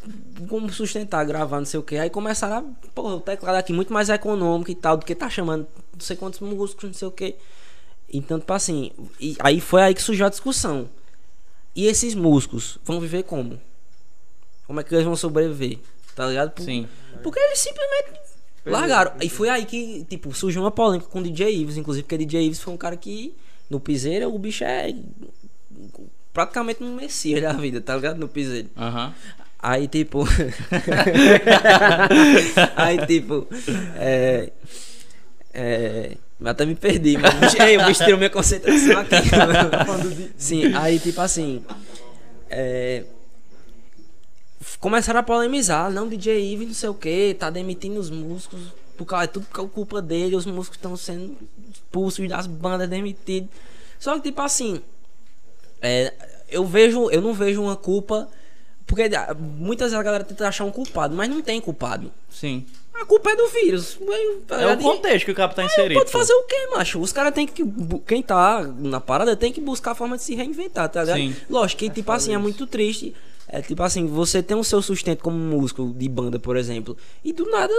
como 0.49 0.69
sustentar, 0.69 1.25
gravar, 1.25 1.59
não 1.59 1.65
sei 1.65 1.79
o 1.79 1.83
que. 1.83 1.95
Aí 1.95 2.09
começaram 2.09 2.57
a, 2.57 2.89
porra, 2.93 3.15
o 3.15 3.21
teclado 3.21 3.55
aqui 3.55 3.71
muito 3.71 3.93
mais 3.93 4.09
econômico 4.09 4.69
e 4.69 4.75
tal, 4.75 4.97
do 4.97 5.05
que 5.05 5.15
tá 5.15 5.29
chamando 5.29 5.65
não 5.93 6.01
sei 6.01 6.17
quantos 6.17 6.41
músicos, 6.41 6.83
não 6.83 6.93
sei 6.93 7.07
o 7.07 7.11
que. 7.11 7.35
Então, 8.13 8.37
tipo 8.37 8.51
assim, 8.51 8.91
e 9.19 9.37
aí 9.39 9.61
foi 9.61 9.81
aí 9.81 9.93
que 9.95 10.01
surgiu 10.01 10.25
a 10.25 10.29
discussão. 10.29 10.89
E 11.75 11.87
esses 11.87 12.13
músicos 12.15 12.77
vão 12.83 12.99
viver 12.99 13.23
como? 13.23 13.59
Como 14.67 14.79
é 14.79 14.83
que 14.83 14.93
eles 14.93 15.05
vão 15.05 15.15
sobreviver? 15.15 15.79
Tá 16.15 16.27
ligado? 16.27 16.51
Por- 16.51 16.63
Sim. 16.63 16.87
Porque 17.23 17.39
eles 17.39 17.59
simplesmente 17.59 18.19
largaram. 18.65 19.13
E 19.21 19.29
foi 19.29 19.49
aí 19.49 19.65
que, 19.65 20.05
tipo, 20.09 20.33
surgiu 20.33 20.61
uma 20.61 20.71
polêmica 20.71 21.09
com 21.09 21.19
o 21.19 21.23
DJ 21.23 21.55
Ives, 21.61 21.77
inclusive, 21.77 22.03
porque 22.03 22.17
DJ 22.17 22.45
Ives 22.45 22.59
foi 22.61 22.73
um 22.73 22.77
cara 22.77 22.95
que, 22.97 23.33
no 23.69 23.79
piseiro, 23.79 24.33
o 24.33 24.39
bicho 24.39 24.63
é 24.63 24.93
praticamente 26.33 26.83
um 26.83 26.95
messias 26.95 27.41
da 27.41 27.53
vida, 27.53 27.81
tá 27.81 27.95
ligado? 27.95 28.17
No 28.17 28.27
piseiro. 28.27 28.69
Aham. 28.77 29.13
Aí, 29.59 29.87
tipo. 29.87 30.25
aí, 32.75 33.05
tipo. 33.05 33.47
É. 33.97 34.51
É. 35.53 36.17
Até 36.43 36.65
me 36.65 36.75
perdi, 36.75 37.17
mano. 37.17 37.39
Ei, 37.59 37.77
o 37.77 37.85
bicho 37.85 38.03
tirou 38.03 38.17
minha 38.17 38.29
concentração 38.29 38.99
aqui. 38.99 39.15
De- 40.15 40.31
Sim, 40.37 40.73
aí 40.75 40.99
tipo 40.99 41.21
assim. 41.21 41.63
É, 42.49 43.03
começaram 44.79 45.19
a 45.19 45.23
polemizar, 45.23 45.91
não, 45.91 46.07
DJ 46.07 46.53
Ives, 46.53 46.67
não 46.67 46.73
sei 46.73 46.89
o 46.89 46.93
que, 46.93 47.35
tá 47.35 47.49
demitindo 47.49 47.99
os 47.99 48.09
músicos, 48.09 48.59
por 48.97 49.05
causa, 49.05 49.25
é 49.25 49.27
tudo 49.27 49.45
culpa 49.69 50.01
dele, 50.01 50.35
os 50.35 50.45
músicos 50.45 50.77
estão 50.77 50.95
sendo 50.97 51.37
expulsos 51.73 52.27
das 52.27 52.47
bandas, 52.47 52.89
demitidos. 52.89 53.49
Só 53.99 54.15
que 54.15 54.21
tipo 54.21 54.41
assim, 54.41 54.81
é, 55.81 56.11
eu 56.49 56.65
vejo, 56.65 57.09
eu 57.09 57.21
não 57.21 57.33
vejo 57.33 57.61
uma 57.61 57.75
culpa, 57.75 58.27
porque 58.85 59.03
ah, 59.15 59.35
muitas 59.37 59.91
vezes 59.91 59.99
a 59.99 60.03
galera 60.03 60.23
tenta 60.23 60.47
achar 60.47 60.65
um 60.65 60.71
culpado, 60.71 61.15
mas 61.15 61.29
não 61.29 61.41
tem 61.41 61.61
culpado. 61.61 62.11
Sim. 62.29 62.65
A 63.01 63.05
culpa 63.05 63.31
é 63.31 63.35
do 63.35 63.47
vírus. 63.47 63.97
tá 64.47 64.61
É 64.61 64.73
o 64.73 64.77
contexto 64.77 65.25
que 65.25 65.31
o 65.31 65.35
cara 65.35 65.51
tá 65.53 65.63
inserido. 65.63 65.97
Pode 65.99 66.11
pô. 66.11 66.17
fazer 66.19 66.33
o 66.33 66.43
quê, 66.43 66.67
macho? 66.75 66.99
Os 66.99 67.11
caras 67.11 67.33
tem 67.33 67.47
que. 67.47 67.63
Quem 68.05 68.21
tá 68.21 68.61
na 68.77 69.01
parada 69.01 69.35
tem 69.35 69.51
que 69.51 69.59
buscar 69.59 69.91
a 69.91 69.95
forma 69.95 70.17
de 70.17 70.23
se 70.23 70.35
reinventar, 70.35 70.87
tá 70.87 71.01
ligado? 71.01 71.17
Sim. 71.17 71.35
Lógico 71.49 71.79
que, 71.79 71.89
tipo 71.89 72.11
assim, 72.11 72.33
é 72.33 72.37
muito 72.37 72.67
triste. 72.67 73.15
É 73.47 73.61
tipo 73.61 73.81
assim, 73.83 74.05
você 74.07 74.41
tem 74.41 74.55
o 74.55 74.63
seu 74.63 74.81
sustento 74.81 75.21
como 75.23 75.35
músico 75.35 75.91
de 75.97 76.07
banda, 76.07 76.39
por 76.39 76.55
exemplo, 76.55 76.95
e 77.23 77.33
do 77.33 77.49
nada 77.49 77.73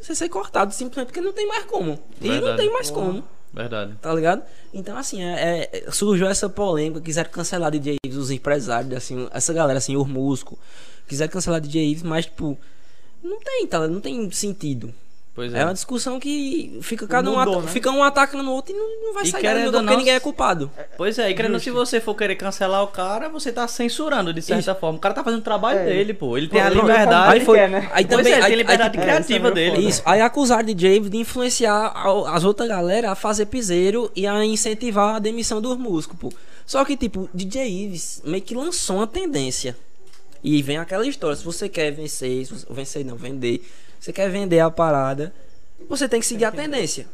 você 0.00 0.14
ser 0.14 0.28
cortado 0.28 0.74
simplesmente 0.74 1.06
porque 1.06 1.20
não 1.20 1.32
tem 1.32 1.46
mais 1.46 1.64
como. 1.64 1.98
E 2.20 2.26
não 2.26 2.34
Verdade. 2.34 2.56
tem 2.58 2.70
mais 2.72 2.90
como, 2.90 3.24
Verdade. 3.54 3.94
tá 4.02 4.12
ligado? 4.12 4.42
Então, 4.74 4.96
assim, 4.98 5.22
é, 5.22 5.68
é- 5.72 5.90
surgiu 5.90 6.26
essa 6.26 6.48
polêmica, 6.48 7.00
quiseram 7.00 7.30
cancelar 7.30 7.70
DJ 7.70 7.96
Ives, 8.04 8.18
os 8.18 8.30
empresários, 8.30 8.92
assim, 8.94 9.28
essa 9.32 9.52
galera, 9.52 9.78
assim, 9.78 9.96
os 9.96 10.06
músicos, 10.06 10.58
quiseram 11.06 11.30
cancelar 11.32 11.60
DJ 11.60 11.84
Ives, 11.90 12.02
mas, 12.02 12.26
tipo, 12.26 12.58
não 13.22 13.38
tem, 13.40 13.66
tá? 13.66 13.86
Não 13.88 14.00
tem 14.00 14.30
sentido. 14.30 14.92
Pois 15.34 15.54
É 15.54 15.60
é. 15.60 15.64
uma 15.64 15.72
discussão 15.72 16.20
que 16.20 16.78
fica 16.82 17.06
cada 17.06 17.30
um, 17.30 17.38
Mudou, 17.38 17.54
ata- 17.54 17.62
né? 17.64 17.72
fica 17.72 17.90
um 17.90 18.04
atacando 18.04 18.42
no 18.42 18.52
outro 18.52 18.74
e 18.74 18.76
não, 18.76 18.86
não 19.06 19.14
vai 19.14 19.22
E 19.22 19.30
sair 19.30 19.64
ou 19.66 19.72
porque 19.72 19.96
ninguém 19.96 20.12
é 20.12 20.20
culpado. 20.20 20.70
Pois 20.94 21.18
é, 21.18 21.30
e 21.30 21.34
querendo, 21.34 21.58
se 21.58 21.70
você 21.70 22.02
for 22.02 22.14
querer 22.14 22.36
cancelar 22.36 22.82
o 22.82 22.88
cara, 22.88 23.30
você 23.30 23.50
tá 23.50 23.66
censurando 23.66 24.30
de 24.30 24.42
certa 24.42 24.72
Isso. 24.72 24.78
forma. 24.78 24.98
O 24.98 25.00
cara 25.00 25.14
tá 25.14 25.24
fazendo 25.24 25.40
o 25.40 25.42
trabalho 25.42 25.78
É. 25.78 25.84
dele, 25.86 26.12
pô. 26.12 26.36
Ele 26.36 26.48
tem 26.48 26.60
a 26.60 26.68
liberdade. 26.68 27.36
ele 27.36 27.46
quer, 27.46 27.66
né? 27.70 27.88
Aí 27.94 28.04
Pois 28.04 28.18
também 28.18 28.32
é, 28.34 28.36
ele 28.36 28.44
aí, 28.44 28.50
tem 28.50 28.58
liberdade 28.58 28.98
aí, 28.98 29.02
criativa 29.04 29.48
é, 29.48 29.50
é 29.50 29.54
dele. 29.54 29.76
foda. 29.76 29.88
Isso, 29.88 30.02
aí 30.04 30.20
acusaram 30.20 30.74
de 30.74 30.78
James 30.86 31.10
de 31.10 31.16
influenciar 31.16 31.72
a- 31.94 32.36
as 32.36 32.44
outras 32.44 32.68
galera 32.68 33.10
a 33.10 33.14
fazer 33.14 33.46
piseiro 33.46 34.12
e 34.14 34.26
a 34.26 34.44
incentivar 34.44 35.14
a 35.14 35.18
demissão 35.18 35.62
dos 35.62 35.78
músicos, 35.78 36.18
pô. 36.20 36.30
Só 36.66 36.84
que, 36.84 36.94
tipo, 36.94 37.30
DJ 37.32 37.66
Ives 37.86 38.20
meio 38.22 38.42
que 38.42 38.54
lançou 38.54 38.96
uma 38.96 39.06
tendência. 39.06 39.74
E 40.42 40.60
vem 40.62 40.76
aquela 40.78 41.06
história, 41.06 41.36
se 41.36 41.44
você 41.44 41.68
quer 41.68 41.90
vencer, 41.92 42.44
se 42.46 42.52
você, 42.52 42.66
vencer 42.70 43.04
não, 43.04 43.16
vender, 43.16 43.64
você 44.00 44.12
quer 44.12 44.28
vender 44.30 44.58
a 44.60 44.70
parada, 44.70 45.32
você 45.88 46.08
tem 46.08 46.18
que 46.20 46.26
seguir 46.26 46.44
a 46.44 46.52
tendência. 46.52 47.06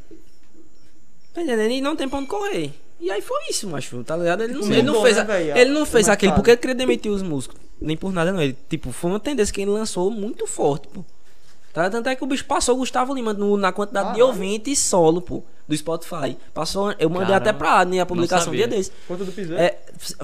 Tá 1.34 1.42
entendendo? 1.42 1.70
E 1.70 1.80
não 1.80 1.94
tem 1.94 2.08
pra 2.08 2.18
onde 2.18 2.28
correr. 2.28 2.72
E 3.00 3.10
aí 3.10 3.20
foi 3.22 3.38
isso, 3.48 3.68
macho, 3.68 4.02
tá 4.02 4.16
ligado? 4.16 4.42
Ele 4.42 4.54
não, 4.54 4.62
ele 4.72 4.82
não 4.82 5.02
fez, 5.02 5.16
ele 5.56 5.70
não 5.70 5.86
fez 5.86 6.08
aquele 6.08 6.32
porque 6.32 6.50
ele 6.50 6.56
queria 6.56 6.74
demitir 6.74 7.12
os 7.12 7.22
músicos. 7.22 7.56
Nem 7.80 7.96
por 7.96 8.12
nada 8.12 8.32
não. 8.32 8.42
Ele, 8.42 8.56
tipo, 8.68 8.90
foi 8.90 9.10
uma 9.10 9.20
tendência 9.20 9.54
que 9.54 9.60
ele 9.60 9.70
lançou 9.70 10.10
muito 10.10 10.46
forte, 10.48 10.88
pô. 10.88 11.04
Tá? 11.72 11.88
Tanto 11.88 12.08
é 12.08 12.16
que 12.16 12.24
o 12.24 12.26
bicho 12.26 12.44
passou 12.44 12.74
o 12.74 12.78
Gustavo 12.78 13.14
Lima 13.14 13.32
no- 13.32 13.56
na 13.56 13.70
quantidade 13.70 14.08
de 14.08 14.14
Caralho. 14.14 14.26
ouvintes 14.32 14.80
solo, 14.80 15.20
pô, 15.22 15.44
do 15.68 15.76
Spotify. 15.76 16.36
Passou, 16.54 16.92
eu 16.98 17.10
mandei 17.10 17.28
Caramba, 17.28 17.50
até 17.50 17.52
pra 17.52 17.80
Adney 17.80 18.00
a 18.00 18.06
publicação 18.06 18.52
um 18.52 18.56
dia 18.56 18.66
desse. 18.66 18.90
Conta 19.06 19.24
do 19.24 19.30
piseiro. 19.30 19.60
É, 19.60 19.78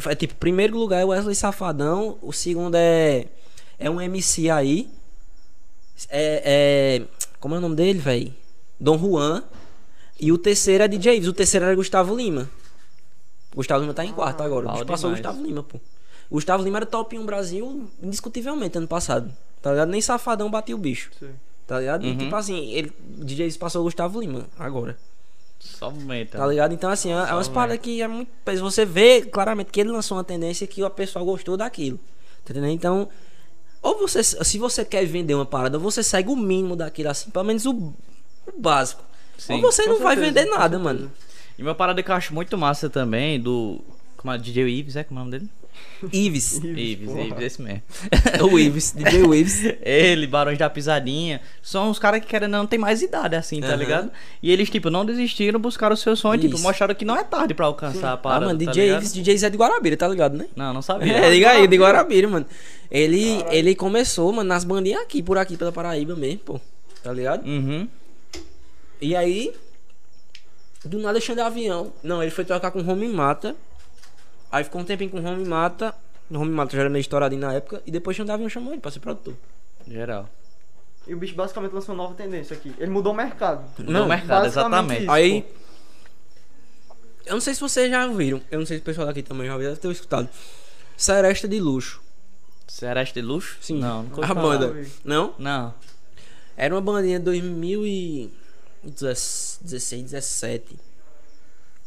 é 0.06 0.14
tipo, 0.14 0.34
primeiro 0.36 0.76
lugar 0.76 1.00
é 1.00 1.04
Wesley 1.04 1.34
Safadão, 1.34 2.16
o 2.22 2.32
segundo 2.32 2.74
é 2.76 3.26
é 3.78 3.90
um 3.90 4.00
MC 4.00 4.48
aí. 4.48 4.90
É, 6.08 7.02
é 7.02 7.24
como 7.38 7.54
é 7.54 7.58
o 7.58 7.60
nome 7.60 7.76
dele, 7.76 7.98
velho? 7.98 8.34
Dom 8.80 8.98
Juan. 8.98 9.42
E 10.18 10.32
o 10.32 10.38
terceiro 10.38 10.84
é 10.84 10.88
DJ 10.88 11.16
Ives, 11.16 11.28
o 11.28 11.32
terceiro 11.32 11.66
era 11.66 11.74
Gustavo 11.74 12.16
Lima. 12.16 12.48
Gustavo 13.54 13.82
Lima 13.82 13.92
tá 13.92 14.04
em 14.04 14.12
quarto 14.12 14.42
agora. 14.42 14.68
O 14.68 14.72
bicho 14.72 14.84
bom 14.84 14.92
passou 14.92 15.10
o 15.10 15.14
demais. 15.14 15.26
Gustavo 15.26 15.46
Lima, 15.46 15.62
pô. 15.62 15.78
O 16.30 16.36
Gustavo 16.36 16.64
Lima 16.64 16.78
era 16.78 16.86
top 16.86 17.18
1 17.18 17.26
Brasil 17.26 17.90
indiscutivelmente 18.02 18.78
ano 18.78 18.88
passado. 18.88 19.30
Tá 19.60 19.70
ligado? 19.70 19.90
Nem 19.90 20.00
Safadão 20.00 20.50
batia 20.50 20.74
o 20.74 20.78
bicho. 20.78 21.10
Sim. 21.18 21.30
Tá 21.66 21.80
ligado? 21.80 22.04
Uhum. 22.04 22.16
tipo 22.16 22.36
assim, 22.36 22.72
ele, 22.72 22.92
DJ 23.00 23.46
Ives 23.46 23.56
passou 23.56 23.82
o 23.82 23.84
Gustavo 23.84 24.20
Lima 24.20 24.46
agora. 24.58 24.96
Só 25.64 25.88
um 25.88 25.92
momento. 25.92 26.36
Tá 26.36 26.46
ligado? 26.46 26.74
Então, 26.74 26.90
assim, 26.90 27.10
é, 27.10 27.14
é 27.14 27.32
umas 27.32 27.48
paradas 27.48 27.78
que 27.78 28.02
é 28.02 28.06
muito. 28.06 28.30
Você 28.60 28.84
vê 28.84 29.22
claramente 29.22 29.70
que 29.70 29.80
ele 29.80 29.90
lançou 29.90 30.18
uma 30.18 30.24
tendência 30.24 30.66
que 30.66 30.82
a 30.82 30.90
pessoa 30.90 31.24
gostou 31.24 31.56
daquilo. 31.56 31.98
Tá 32.44 32.52
entendendo? 32.52 32.72
Então, 32.72 33.08
ou 33.80 33.98
você, 33.98 34.22
se 34.22 34.58
você 34.58 34.84
quer 34.84 35.04
vender 35.06 35.34
uma 35.34 35.46
parada, 35.46 35.78
você 35.78 36.02
segue 36.02 36.28
o 36.28 36.36
mínimo 36.36 36.76
daquilo, 36.76 37.08
assim, 37.08 37.30
pelo 37.30 37.44
menos 37.44 37.64
o, 37.64 37.72
o 37.72 38.60
básico. 38.60 39.02
Sim, 39.38 39.54
ou 39.54 39.60
você 39.62 39.86
não 39.86 39.98
vai 40.00 40.16
certeza, 40.16 40.34
vender 40.34 40.50
com 40.50 40.58
nada, 40.58 40.78
mano. 40.78 41.10
E 41.58 41.62
uma 41.62 41.74
parada 41.74 42.02
que 42.02 42.10
eu 42.10 42.14
acho 42.14 42.34
muito 42.34 42.56
massa 42.58 42.90
também, 42.90 43.40
do. 43.40 43.80
Como 44.18 44.32
é? 44.32 44.38
DJ 44.38 44.68
Ives, 44.68 44.96
é? 44.96 45.04
Como 45.04 45.18
é 45.18 45.22
o 45.22 45.24
nome 45.26 45.38
dele? 45.38 45.50
Ives. 46.12 46.60
Ives, 46.62 47.08
porra. 47.08 47.20
Ives, 47.22 47.42
esse 47.42 47.62
mesmo. 47.62 47.82
o 48.42 48.58
Ives, 48.58 48.92
DJ 48.96 49.20
Ives. 49.24 49.64
Ele, 49.82 50.26
Barões 50.26 50.58
da 50.58 50.68
Pisadinha, 50.68 51.40
são 51.62 51.90
os 51.90 51.98
caras 51.98 52.20
que 52.20 52.26
querem 52.26 52.48
não 52.48 52.66
tem 52.66 52.78
mais 52.78 53.00
idade, 53.02 53.36
assim, 53.36 53.60
tá 53.60 53.68
Aham. 53.68 53.76
ligado? 53.76 54.12
E 54.42 54.50
eles, 54.50 54.68
tipo, 54.70 54.90
não 54.90 55.04
desistiram, 55.04 55.58
buscaram 55.60 55.94
o 55.94 55.96
seu 55.96 56.14
sonho, 56.16 56.40
tipo, 56.40 56.54
Isso. 56.54 56.62
mostraram 56.62 56.94
que 56.94 57.04
não 57.04 57.16
é 57.16 57.24
tarde 57.24 57.54
pra 57.54 57.66
alcançar 57.66 58.10
a 58.10 58.12
Ah, 58.12 58.16
parada. 58.16 58.46
mano, 58.46 58.58
tá 58.58 58.70
DJ 58.70 58.84
ligado? 58.84 59.00
Ives, 59.00 59.12
DJ 59.12 59.38
Zé 59.38 59.50
de 59.50 59.56
Guarabira, 59.56 59.96
tá 59.96 60.06
ligado, 60.08 60.36
né? 60.36 60.46
Não, 60.54 60.72
não 60.74 60.82
sabia. 60.82 61.12
É, 61.24 61.30
liga 61.30 61.50
aí, 61.50 61.66
de 61.66 61.76
Guarabira, 61.76 62.28
mano. 62.28 62.46
Ele, 62.90 63.42
ele 63.50 63.74
começou, 63.74 64.32
mano, 64.32 64.48
nas 64.48 64.62
bandinhas 64.64 65.00
aqui, 65.02 65.22
por 65.22 65.38
aqui, 65.38 65.56
pela 65.56 65.72
Paraíba 65.72 66.14
mesmo, 66.14 66.38
pô. 66.40 66.60
Tá 67.02 67.12
ligado? 67.12 67.46
Uhum. 67.46 67.88
E 69.00 69.14
aí, 69.16 69.52
do 70.84 70.98
nada 70.98 71.20
Xande 71.20 71.40
Avião. 71.40 71.92
Não, 72.02 72.22
ele 72.22 72.30
foi 72.30 72.44
trocar 72.44 72.70
com 72.70 72.78
o 72.80 72.90
Home 72.90 73.08
Mata. 73.08 73.54
Aí 74.54 74.62
ficou 74.62 74.80
um 74.80 74.84
tempinho 74.84 75.10
com 75.10 75.18
o 75.18 75.26
Home 75.26 75.44
Mata. 75.44 75.92
O 76.30 76.38
Home 76.38 76.52
Mata 76.52 76.76
já 76.76 76.82
era 76.82 76.88
meio 76.88 77.00
estouradinho 77.00 77.40
na 77.40 77.54
época. 77.54 77.82
E 77.84 77.90
depois 77.90 78.16
Xande 78.16 78.30
Avião 78.30 78.48
chamou 78.48 78.72
ele 78.72 78.80
pra 78.80 78.88
ser 78.92 79.00
produtor. 79.00 79.34
Geral. 79.88 80.28
E 81.08 81.12
o 81.12 81.16
bicho 81.18 81.34
basicamente 81.34 81.72
lançou 81.72 81.92
uma 81.92 82.04
nova 82.04 82.14
tendência 82.14 82.54
aqui. 82.56 82.72
Ele 82.78 82.92
mudou 82.92 83.12
o 83.12 83.16
mercado. 83.16 83.64
No 83.78 84.06
mercado, 84.06 84.44
basicamente 84.44 84.46
exatamente. 84.46 85.02
isso, 85.02 85.10
Aí. 85.10 85.42
pô. 85.42 85.48
Eu 87.26 87.32
não 87.34 87.40
sei 87.40 87.52
se 87.54 87.60
vocês 87.60 87.90
já 87.90 88.06
ouviram. 88.06 88.40
Eu 88.48 88.60
não 88.60 88.66
sei 88.66 88.76
se 88.76 88.82
o 88.82 88.84
pessoal 88.84 89.08
daqui 89.08 89.24
também 89.24 89.48
já 89.48 89.54
ouviu, 89.54 89.70
deve 89.70 89.80
ter 89.80 89.90
escutado. 89.90 90.28
Seresta 90.96 91.48
de 91.48 91.58
Luxo. 91.58 92.00
Sereste 92.68 93.20
de 93.20 93.26
luxo? 93.26 93.58
Sim. 93.60 93.80
Não, 93.80 94.04
ouvi 94.10 94.22
A 94.22 94.28
falar. 94.28 94.40
banda. 94.40 94.86
Não? 95.04 95.34
Não. 95.38 95.74
Era 96.56 96.72
uma 96.74 96.80
bandinha 96.80 97.18
de 97.18 97.24
2016, 97.24 99.58
17. 100.02 100.78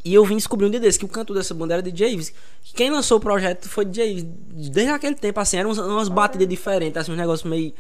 E 0.08 0.14
eu 0.14 0.24
vim 0.24 0.38
descobrir 0.38 0.66
um 0.66 0.70
dia 0.70 0.80
desse 0.80 0.98
que 0.98 1.04
o 1.04 1.10
cantor 1.10 1.36
dessa 1.36 1.54
banda 1.54 1.74
era 1.74 1.84
DJ 1.84 2.14
Ives. 2.14 2.34
Que 2.64 2.76
Quem 2.76 2.90
lançou 2.90 3.18
o 3.18 3.20
projeto 3.20 3.68
foi 3.68 3.84
DJ 3.84 4.12
Ives. 4.12 4.24
Desde 4.70 4.94
aquele 4.94 5.16
tempo, 5.16 5.38
assim, 5.38 5.58
eram 5.58 5.70
umas 5.74 6.08
batidas 6.08 6.48
diferentes, 6.48 6.96
assim, 6.96 7.12
uns 7.12 7.18
negócios 7.18 7.50
meio. 7.50 7.74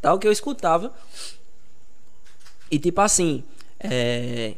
tal 0.00 0.18
que 0.18 0.26
eu 0.26 0.32
escutava. 0.32 0.94
E 2.70 2.78
tipo 2.78 2.98
assim, 3.02 3.44
é. 3.78 4.54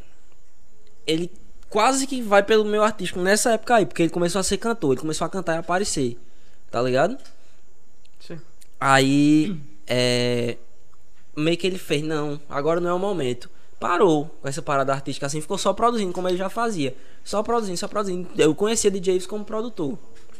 Ele 1.05 1.29
quase 1.69 2.07
que 2.07 2.21
vai 2.21 2.41
pelo 2.41 2.63
meu 2.63 2.81
artístico 2.81 3.19
nessa 3.19 3.51
época 3.51 3.75
aí, 3.75 3.85
porque 3.85 4.03
ele 4.03 4.09
começou 4.09 4.39
a 4.39 4.43
ser 4.43 4.57
cantor, 4.57 4.93
ele 4.93 5.01
começou 5.01 5.25
a 5.25 5.29
cantar 5.29 5.55
e 5.55 5.57
aparecer. 5.57 6.17
Tá 6.71 6.81
ligado? 6.81 7.17
Sim. 8.21 8.39
Aí, 8.79 9.59
é. 9.85 10.55
Meio 11.35 11.57
que 11.57 11.67
ele 11.67 11.77
fez, 11.77 12.03
não, 12.03 12.39
agora 12.49 12.79
não 12.79 12.89
é 12.89 12.93
o 12.93 12.99
momento. 12.99 13.49
Parou 13.79 14.25
com 14.41 14.47
essa 14.47 14.61
parada 14.61 14.91
artística 14.93 15.25
assim, 15.27 15.39
ficou 15.39 15.57
só 15.57 15.71
produzindo, 15.73 16.11
como 16.11 16.27
ele 16.27 16.37
já 16.37 16.49
fazia. 16.49 16.95
Só 17.23 17.43
produzindo, 17.43 17.77
só 17.77 17.87
produzindo. 17.87 18.27
Eu 18.37 18.55
conhecia 18.55 18.89
DJ 18.89 19.15
Ives 19.15 19.27
como 19.27 19.45
produtor. 19.45 19.97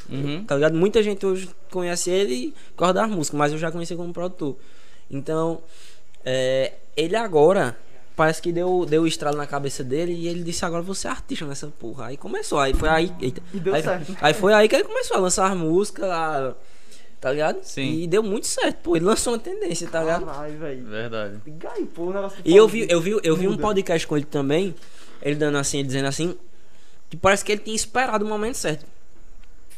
Uhum. 0.09 0.43
Tá 0.45 0.55
ligado? 0.55 0.75
Muita 0.75 1.03
gente 1.03 1.25
hoje 1.25 1.49
conhece 1.69 2.09
ele 2.09 2.53
por 2.75 2.79
causa 2.79 2.93
das 2.95 3.09
músicas, 3.09 3.37
mas 3.37 3.51
eu 3.51 3.57
já 3.59 3.71
conheci 3.71 3.95
como 3.95 4.11
produtor. 4.13 4.55
Então, 5.11 5.59
é, 6.25 6.73
ele 6.95 7.15
agora 7.15 7.77
parece 8.15 8.41
que 8.41 8.51
deu, 8.51 8.85
deu 8.89 9.05
estralo 9.05 9.37
na 9.37 9.45
cabeça 9.45 9.83
dele 9.83 10.13
e 10.13 10.27
ele 10.27 10.41
disse: 10.43 10.65
Agora 10.65 10.81
você 10.81 11.07
é 11.07 11.11
artista 11.11 11.45
nessa 11.45 11.67
porra. 11.67 12.07
Aí 12.07 12.17
começou, 12.17 12.57
aí 12.59 12.73
foi 12.73 12.89
aí. 12.89 13.13
eita. 13.21 13.41
E 13.53 13.59
deu 13.59 13.75
aí, 13.75 13.83
certo. 13.83 14.17
aí 14.19 14.33
foi 14.33 14.53
aí 14.53 14.67
que 14.67 14.75
ele 14.75 14.85
começou 14.85 15.17
a 15.17 15.19
lançar 15.19 15.51
as 15.51 15.57
músicas, 15.57 16.09
a- 16.09 16.55
tá 17.19 17.31
ligado? 17.31 17.63
Sim. 17.63 18.01
E 18.01 18.07
deu 18.07 18.21
muito 18.23 18.47
certo, 18.47 18.77
pô. 18.77 18.95
Ele 18.95 19.05
lançou 19.05 19.33
uma 19.33 19.39
tendência, 19.39 19.87
tá 19.87 20.01
ligado? 20.01 20.25
Caralho, 20.25 20.59
velho. 20.59 20.85
Verdade. 20.85 21.41
O 21.97 22.13
negócio 22.13 22.41
E 22.43 22.55
eu 22.55 22.67
vi, 22.67 22.87
eu 22.89 23.01
vi, 23.01 23.19
eu 23.23 23.35
vi 23.35 23.47
um 23.47 23.57
podcast 23.57 24.05
com 24.07 24.15
ele 24.15 24.25
também, 24.25 24.75
ele 25.21 25.35
dando 25.35 25.57
assim, 25.57 25.79
ele 25.79 25.87
dizendo 25.87 26.07
assim, 26.07 26.35
que 27.09 27.17
parece 27.17 27.43
que 27.43 27.51
ele 27.51 27.61
tinha 27.61 27.75
esperado 27.75 28.25
o 28.25 28.27
momento 28.27 28.55
certo. 28.55 28.85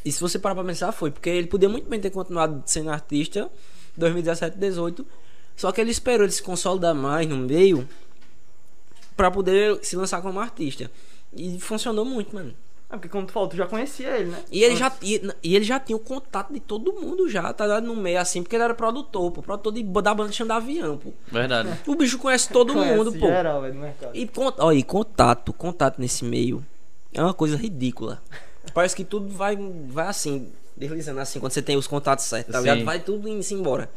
E 0.04 0.10
se 0.10 0.20
você 0.20 0.38
parar 0.38 0.54
pra 0.54 0.64
pensar, 0.64 0.92
foi, 0.92 1.10
porque 1.10 1.28
ele 1.28 1.46
podia 1.46 1.68
muito 1.68 1.88
bem 1.88 2.00
ter 2.00 2.10
continuado 2.10 2.62
sendo 2.66 2.90
artista 2.90 3.50
2017, 3.96 4.56
18, 4.56 5.06
só 5.56 5.70
que 5.72 5.80
ele 5.80 5.90
esperou 5.90 6.24
ele 6.24 6.32
se 6.32 6.42
consolidar 6.42 6.94
mais 6.94 7.26
no 7.26 7.36
meio 7.36 7.86
pra 9.16 9.30
poder 9.30 9.78
se 9.82 9.96
lançar 9.96 10.22
como 10.22 10.40
artista. 10.40 10.90
E 11.34 11.60
funcionou 11.60 12.04
muito, 12.04 12.34
mano. 12.34 12.54
É 12.92 12.96
porque 12.96 13.08
como 13.08 13.24
tu 13.24 13.32
falou, 13.32 13.48
tu 13.48 13.56
já 13.56 13.66
conhecia 13.66 14.08
ele, 14.18 14.30
né? 14.30 14.38
E 14.50 14.64
ele, 14.64 14.74
já, 14.74 14.92
e, 15.00 15.22
e 15.44 15.54
ele 15.54 15.64
já 15.64 15.78
tinha 15.78 15.94
o 15.96 16.00
contato 16.00 16.52
de 16.52 16.58
todo 16.58 16.92
mundo 16.92 17.28
já, 17.28 17.52
tá 17.52 17.64
ligado? 17.64 17.86
No 17.86 17.94
meio, 17.94 18.18
assim, 18.18 18.42
porque 18.42 18.56
ele 18.56 18.64
era 18.64 18.74
produtor, 18.74 19.30
pô. 19.30 19.40
Produtor 19.42 19.72
de, 19.72 19.82
da 19.84 20.12
banda 20.12 20.30
de 20.30 20.42
avião, 20.52 20.98
pô. 20.98 21.12
Verdade. 21.30 21.68
O 21.86 21.94
bicho 21.94 22.18
conhece 22.18 22.48
todo 22.52 22.72
Conhece 22.72 22.96
mundo, 22.96 23.12
pô. 23.12 23.26
geral, 23.28 23.62
velho, 23.62 23.74
no 23.74 23.80
mercado. 23.82 24.10
E, 24.16 24.26
con- 24.26 24.52
ó, 24.58 24.72
e 24.72 24.82
contato, 24.82 25.52
contato 25.52 26.00
nesse 26.00 26.24
meio 26.24 26.66
é 27.14 27.22
uma 27.22 27.32
coisa 27.32 27.56
ridícula. 27.56 28.20
Parece 28.74 28.96
que 28.96 29.04
tudo 29.04 29.28
vai, 29.28 29.56
vai 29.88 30.08
assim, 30.08 30.50
deslizando 30.76 31.20
assim, 31.20 31.38
quando 31.38 31.52
você 31.52 31.62
tem 31.62 31.76
os 31.76 31.86
contatos 31.86 32.24
certos, 32.24 32.52
tá 32.52 32.58
Sim. 32.58 32.64
ligado? 32.70 32.84
Vai 32.84 32.98
tudo 32.98 33.28
indo 33.28 33.44
embora. 33.52 33.88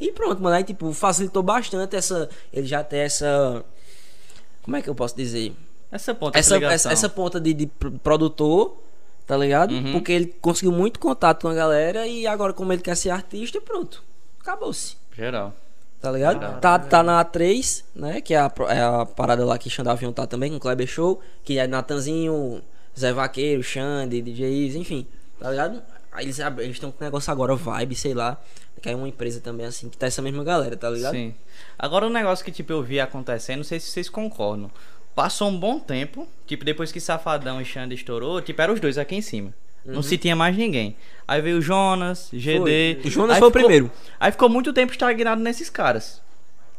E 0.00 0.10
pronto, 0.10 0.42
mano. 0.42 0.56
Aí, 0.56 0.64
tipo, 0.64 0.92
facilitou 0.92 1.40
bastante 1.42 1.94
essa. 1.94 2.28
Ele 2.52 2.66
já 2.66 2.82
tem 2.82 2.98
essa. 2.98 3.64
Como 4.62 4.76
é 4.76 4.82
que 4.82 4.90
eu 4.90 4.94
posso 4.94 5.16
dizer? 5.16 5.54
Essa 5.94 6.12
ponta 6.14 6.38
Essa, 6.38 6.58
de 6.58 6.64
essa, 6.64 6.92
essa 6.92 7.08
ponta 7.08 7.40
de, 7.40 7.54
de 7.54 7.66
pro- 7.66 7.92
produtor, 7.92 8.76
tá 9.26 9.36
ligado? 9.36 9.72
Uhum. 9.72 9.92
Porque 9.92 10.10
ele 10.12 10.26
conseguiu 10.40 10.72
muito 10.72 10.98
contato 10.98 11.42
com 11.42 11.48
a 11.48 11.54
galera 11.54 12.06
e 12.06 12.26
agora, 12.26 12.52
como 12.52 12.72
ele 12.72 12.82
quer 12.82 12.96
ser 12.96 13.10
artista, 13.10 13.60
pronto. 13.60 14.02
Acabou-se. 14.40 14.96
Geral. 15.16 15.54
Tá 16.00 16.10
ligado? 16.10 16.60
Tá, 16.60 16.78
tá 16.78 17.02
na 17.02 17.24
A3, 17.24 17.82
né? 17.94 18.20
Que 18.20 18.34
é 18.34 18.38
a, 18.38 18.52
é 18.68 18.82
a 18.82 19.06
parada 19.06 19.44
lá 19.44 19.56
que 19.56 19.70
Xandavion 19.70 20.12
tá 20.12 20.26
também, 20.26 20.50
com 20.50 20.56
o 20.56 20.60
Kleber 20.60 20.86
Show. 20.86 21.20
Que 21.44 21.58
é 21.58 21.66
Natanzinho, 21.66 22.60
Zé 22.98 23.12
Vaqueiro, 23.12 23.62
Xande, 23.62 24.20
DJ 24.20 24.66
Is, 24.66 24.74
enfim. 24.74 25.06
Tá 25.40 25.50
ligado? 25.50 25.80
Aí 26.12 26.26
eles 26.26 26.38
estão 26.70 26.90
com 26.90 27.02
um 27.02 27.06
negócio 27.06 27.32
agora, 27.32 27.54
Vibe, 27.56 27.94
sei 27.94 28.12
lá. 28.12 28.38
Que 28.82 28.90
é 28.90 28.94
uma 28.96 29.08
empresa 29.08 29.40
também, 29.40 29.64
assim, 29.64 29.88
que 29.88 29.96
tá 29.96 30.06
essa 30.06 30.20
mesma 30.20 30.44
galera, 30.44 30.76
tá 30.76 30.90
ligado? 30.90 31.12
Sim. 31.14 31.34
Agora 31.78 32.06
um 32.06 32.10
negócio 32.10 32.44
que 32.44 32.52
tipo 32.52 32.70
eu 32.72 32.82
vi 32.82 33.00
acontecendo, 33.00 33.58
não 33.58 33.64
sei 33.64 33.80
se 33.80 33.90
vocês 33.90 34.10
concordam. 34.10 34.70
Passou 35.14 35.48
um 35.48 35.56
bom 35.58 35.78
tempo, 35.78 36.26
tipo 36.46 36.64
depois 36.64 36.90
que 36.90 36.98
Safadão 37.00 37.60
e 37.60 37.64
Xande 37.64 37.94
estourou, 37.94 38.40
tipo 38.42 38.60
eram 38.60 38.74
os 38.74 38.80
dois 38.80 38.98
aqui 38.98 39.14
em 39.14 39.22
cima. 39.22 39.54
Não 39.84 40.02
se 40.02 40.16
tinha 40.16 40.34
mais 40.34 40.56
ninguém. 40.56 40.96
Aí 41.28 41.40
veio 41.42 41.58
o 41.58 41.60
Jonas, 41.62 42.28
GD. 42.32 43.00
O 43.04 43.10
Jonas 43.10 43.34
Aí 43.34 43.38
foi 43.38 43.48
o 43.48 43.50
ficou- 43.50 43.62
primeiro. 43.62 43.90
Aí 44.18 44.32
ficou 44.32 44.48
muito 44.48 44.72
tempo 44.72 44.90
estagnado 44.92 45.42
nesses 45.42 45.68
caras. 45.68 46.22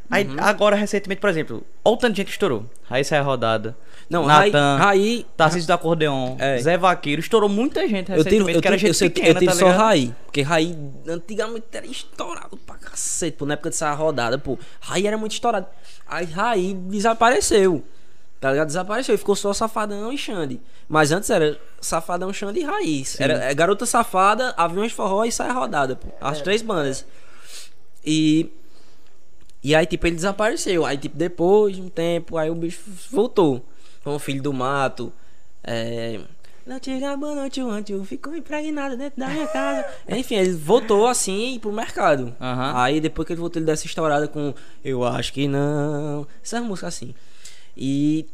Aí 0.09 0.25
Uhum. 0.27 0.35
agora 0.39 0.75
recentemente, 0.75 1.19
por 1.21 1.29
exemplo, 1.29 1.63
olha 1.83 1.93
o 1.93 1.97
tanto 1.97 2.11
de 2.13 2.17
gente 2.17 2.25
que 2.27 2.31
estourou. 2.33 2.65
Raíssa 2.89 3.15
é 3.15 3.19
a 3.19 3.21
rodada. 3.23 3.75
Não, 4.09 4.25
Raí, 4.25 4.51
Natan, 4.51 4.77
Raí 4.77 5.25
Tarcísio 5.37 5.65
do 5.67 5.73
Acordeon, 5.73 6.35
É. 6.39 6.57
Zé 6.59 6.77
Vaqueiro, 6.77 7.19
estourou 7.21 7.49
muita 7.49 7.87
gente 7.87 8.11
Eu 8.11 8.17
recentemente, 8.17 8.45
tiro, 8.45 8.57
eu 8.57 8.61
que 8.61 8.67
era 8.67 8.75
eu, 8.75 8.79
gente 8.79 8.93
sei- 8.93 9.09
pequena, 9.09 9.39
eu 9.39 9.45
tá 9.47 9.51
só 9.53 9.65
ligado? 9.65 9.77
Raí. 9.79 10.15
Porque 10.25 10.41
Raí 10.43 10.77
antigamente 11.07 11.65
era 11.73 11.85
estourado 11.87 12.55
pra 12.57 12.75
cacete, 12.75 13.37
pô. 13.37 13.45
Na 13.47 13.53
época 13.53 13.69
dessa 13.71 13.91
rodada, 13.93 14.37
pô. 14.37 14.59
Raí 14.79 15.07
era 15.07 15.17
muito 15.17 15.31
estourado. 15.31 15.65
Aí 16.07 16.25
Raí 16.25 16.73
desapareceu. 16.73 17.83
Tá 18.39 18.51
ligado? 18.51 18.67
Desapareceu. 18.67 19.15
E 19.15 19.17
ficou 19.17 19.35
só 19.35 19.53
Safadão 19.53 20.11
e 20.11 20.17
Xande. 20.17 20.61
Mas 20.87 21.11
antes 21.11 21.29
era 21.29 21.59
Safadão, 21.81 22.31
Xande 22.31 22.59
e 22.59 22.63
Raiz. 22.63 23.19
Era 23.19 23.45
é 23.45 23.53
Garota 23.53 23.85
Safada, 23.85 24.53
Aviões 24.57 24.91
Forró 24.91 25.23
e 25.25 25.31
Sai 25.31 25.51
Rodada, 25.51 25.95
pô. 25.95 26.07
As 26.21 26.41
três 26.41 26.61
bandas. 26.61 27.05
E. 28.05 28.51
E 29.63 29.73
aí, 29.73 29.85
tipo, 29.85 30.05
ele 30.05 30.15
desapareceu. 30.15 30.85
Aí, 30.85 30.97
tipo, 30.97 31.17
depois 31.17 31.75
de 31.75 31.81
um 31.81 31.89
tempo, 31.89 32.37
aí 32.37 32.51
o 32.51 32.55
bicho 32.55 32.81
voltou. 33.09 33.65
Com 34.03 34.15
o 34.15 34.19
filho 34.19 34.43
do 34.43 34.53
mato. 34.53 35.11
É. 35.63 36.19
Não 36.65 36.79
te 36.79 36.91
boa 37.17 37.35
noite, 37.35 37.61
antes 37.61 38.07
ficou 38.07 38.35
impregnado 38.35 38.97
dentro 38.97 39.19
da 39.19 39.27
minha 39.27 39.45
casa. 39.47 39.85
Enfim, 40.09 40.35
ele 40.35 40.53
voltou 40.53 41.05
assim 41.05 41.59
pro 41.61 41.71
mercado. 41.71 42.35
Aham. 42.41 42.73
Aí 42.75 42.99
depois 42.99 43.27
que 43.27 43.33
ele 43.33 43.39
voltou, 43.39 43.59
ele 43.59 43.67
deu 43.67 43.73
essa 43.73 43.85
estourada 43.85 44.27
com 44.27 44.51
Eu 44.83 45.03
acho 45.03 45.31
que 45.31 45.47
não. 45.47 46.27
Essas 46.43 46.63
músicas 46.63 46.95
assim. 46.95 47.13
E 47.77 48.25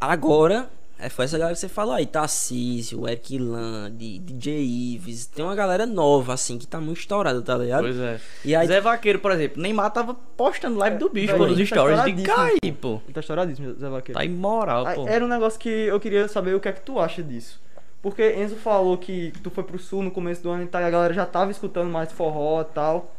agora, 0.00 0.68
é, 0.98 1.08
foi 1.08 1.24
essa 1.24 1.38
galera 1.38 1.54
que 1.54 1.60
você 1.60 1.68
falou 1.68 1.94
aí, 1.94 2.04
Tarcísio, 2.04 3.08
Eric 3.08 3.38
Land, 3.38 4.18
DJ 4.18 4.62
Ives. 4.94 5.26
Tem 5.26 5.42
uma 5.42 5.54
galera 5.54 5.86
nova, 5.86 6.34
assim, 6.34 6.58
que 6.58 6.66
tá 6.66 6.78
muito 6.78 6.98
estourada, 6.98 7.40
tá 7.40 7.56
ligado? 7.56 7.82
Pois 7.82 7.98
é. 7.98 8.20
E 8.44 8.54
aí, 8.54 8.66
Zé 8.66 8.80
Vaqueiro, 8.82 9.18
por 9.18 9.32
exemplo, 9.32 9.62
Neymar 9.62 9.90
tava 9.92 10.14
postando 10.14 10.78
live 10.78 10.98
do 10.98 11.08
bicho, 11.08 11.34
pô, 11.34 11.46
nos 11.46 11.56
tá 11.56 11.64
stories 11.64 12.04
de 12.04 12.22
cair, 12.22 12.72
pô. 12.78 13.00
Ele 13.04 13.14
tá 13.14 13.20
estouradíssimo, 13.20 13.74
Zé 13.78 13.88
Vaqueiro. 13.88 14.18
Tá 14.18 14.24
imoral, 14.24 14.86
Aí, 14.86 14.94
pô. 14.94 15.08
Era 15.08 15.24
um 15.24 15.28
negócio 15.28 15.58
que 15.58 15.68
eu 15.68 15.98
queria 15.98 16.28
saber 16.28 16.54
o 16.54 16.60
que 16.60 16.68
é 16.68 16.72
que 16.72 16.82
tu 16.82 16.98
acha 16.98 17.22
disso. 17.22 17.58
Porque 18.02 18.34
Enzo 18.34 18.56
falou 18.56 18.96
que 18.98 19.32
tu 19.42 19.50
foi 19.50 19.64
pro 19.64 19.78
sul 19.78 20.02
no 20.02 20.10
começo 20.10 20.42
do 20.42 20.50
ano 20.50 20.64
e 20.64 20.66
tal, 20.66 20.82
e 20.82 20.84
a 20.84 20.90
galera 20.90 21.14
já 21.14 21.24
tava 21.24 21.50
escutando 21.50 21.90
mais 21.90 22.12
forró 22.12 22.60
e 22.60 22.64
tal. 22.64 23.14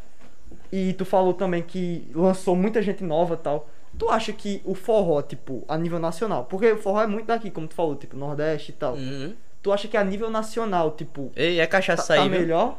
E 0.71 0.93
tu 0.93 1.03
falou 1.03 1.33
também 1.33 1.63
que 1.63 2.07
lançou 2.13 2.55
muita 2.55 2.81
gente 2.81 3.03
nova 3.03 3.33
e 3.33 3.37
tal. 3.37 3.69
Tu 3.97 4.09
acha 4.09 4.33
que 4.33 4.61
o 4.65 4.73
forró, 4.73 5.21
tipo, 5.21 5.63
a 5.67 5.77
nível 5.77 5.99
nacional, 5.99 6.45
porque 6.45 6.71
o 6.71 6.77
forró 6.77 7.01
é 7.01 7.07
muito 7.07 7.27
daqui, 7.27 7.51
como 7.51 7.67
tu 7.67 7.75
falou, 7.75 7.95
tipo, 7.95 8.15
Nordeste 8.15 8.71
e 8.71 8.73
tal. 8.73 8.93
Uhum. 8.93 9.33
Tu 9.61 9.71
acha 9.71 9.87
que 9.87 9.95
a 9.95 10.03
nível 10.03 10.29
nacional, 10.29 10.91
tipo, 10.91 11.31
Ei, 11.35 11.59
é 11.59 11.65
tá, 11.65 11.71
cachaça 11.73 12.15
tá 12.15 12.21
aí, 12.21 12.29
viu? 12.29 12.39
melhor? 12.39 12.77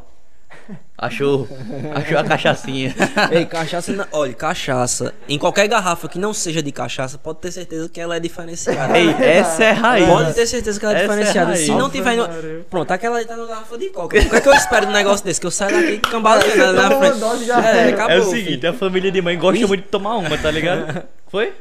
Achou. 0.97 1.49
Achou 1.95 2.16
a 2.19 2.23
cachaçinha. 2.24 2.95
Ei, 3.33 3.45
cachaça, 3.45 3.91
não- 3.93 4.07
olha, 4.12 4.33
cachaça. 4.35 5.12
Em 5.29 5.37
qualquer 5.37 5.66
garrafa 5.66 6.09
que 6.09 6.16
não 6.19 6.33
seja 6.33 6.62
de 6.62 6.70
cachaça, 6.70 7.19
pode 7.19 7.41
ter 7.41 7.51
certeza 7.51 7.89
que 7.89 8.01
ela 8.01 8.15
é 8.16 8.20
diferenciada. 8.20 8.97
Ei, 8.97 9.11
essa 9.11 9.65
é 9.65 9.73
raiz. 9.73 10.07
Pode 10.09 10.35
ter 10.35 10.47
certeza 10.47 10.79
que 10.79 10.87
ela 10.87 10.95
é 10.95 11.03
Essa 11.03 11.05
é 11.12 11.16
diferenciada. 11.16 11.51
raiz. 11.51 11.65
Se 11.66 11.73
não 11.73 11.91
tiver. 11.91 12.16
no-. 12.16 12.29
Pronto, 12.70 12.91
aquela 12.93 13.16
ali 13.16 13.27
tá 13.27 13.37
no 13.37 13.49
garrafa 13.49 13.77
de 13.77 13.89
coca. 13.89 14.16
O 14.16 14.20
que 14.20 14.37
é 14.37 14.41
que 14.41 14.49
eu 14.49 14.55
espero 14.55 14.87
de 14.87 14.93
um 14.93 14.95
negócio 14.95 15.24
desse? 15.24 15.41
Que 15.41 15.47
eu 15.47 15.51
saio 15.51 15.74
daqui 15.74 15.99
cambaleando 15.99 16.73
na 16.74 16.91
frente. 16.91 17.51
É, 17.51 17.89
acabou. 17.89 18.11
É 18.16 18.19
o 18.20 18.24
seguinte, 18.31 18.66
a 18.66 18.73
família 18.73 19.11
de 19.11 19.20
mãe 19.20 19.37
gosta 19.37 19.66
muito 19.66 19.83
de 19.83 19.89
tomar 19.89 20.16
uma, 20.16 20.39
tá 20.39 20.51
ligado? 20.53 21.03
Foi? 21.29 21.53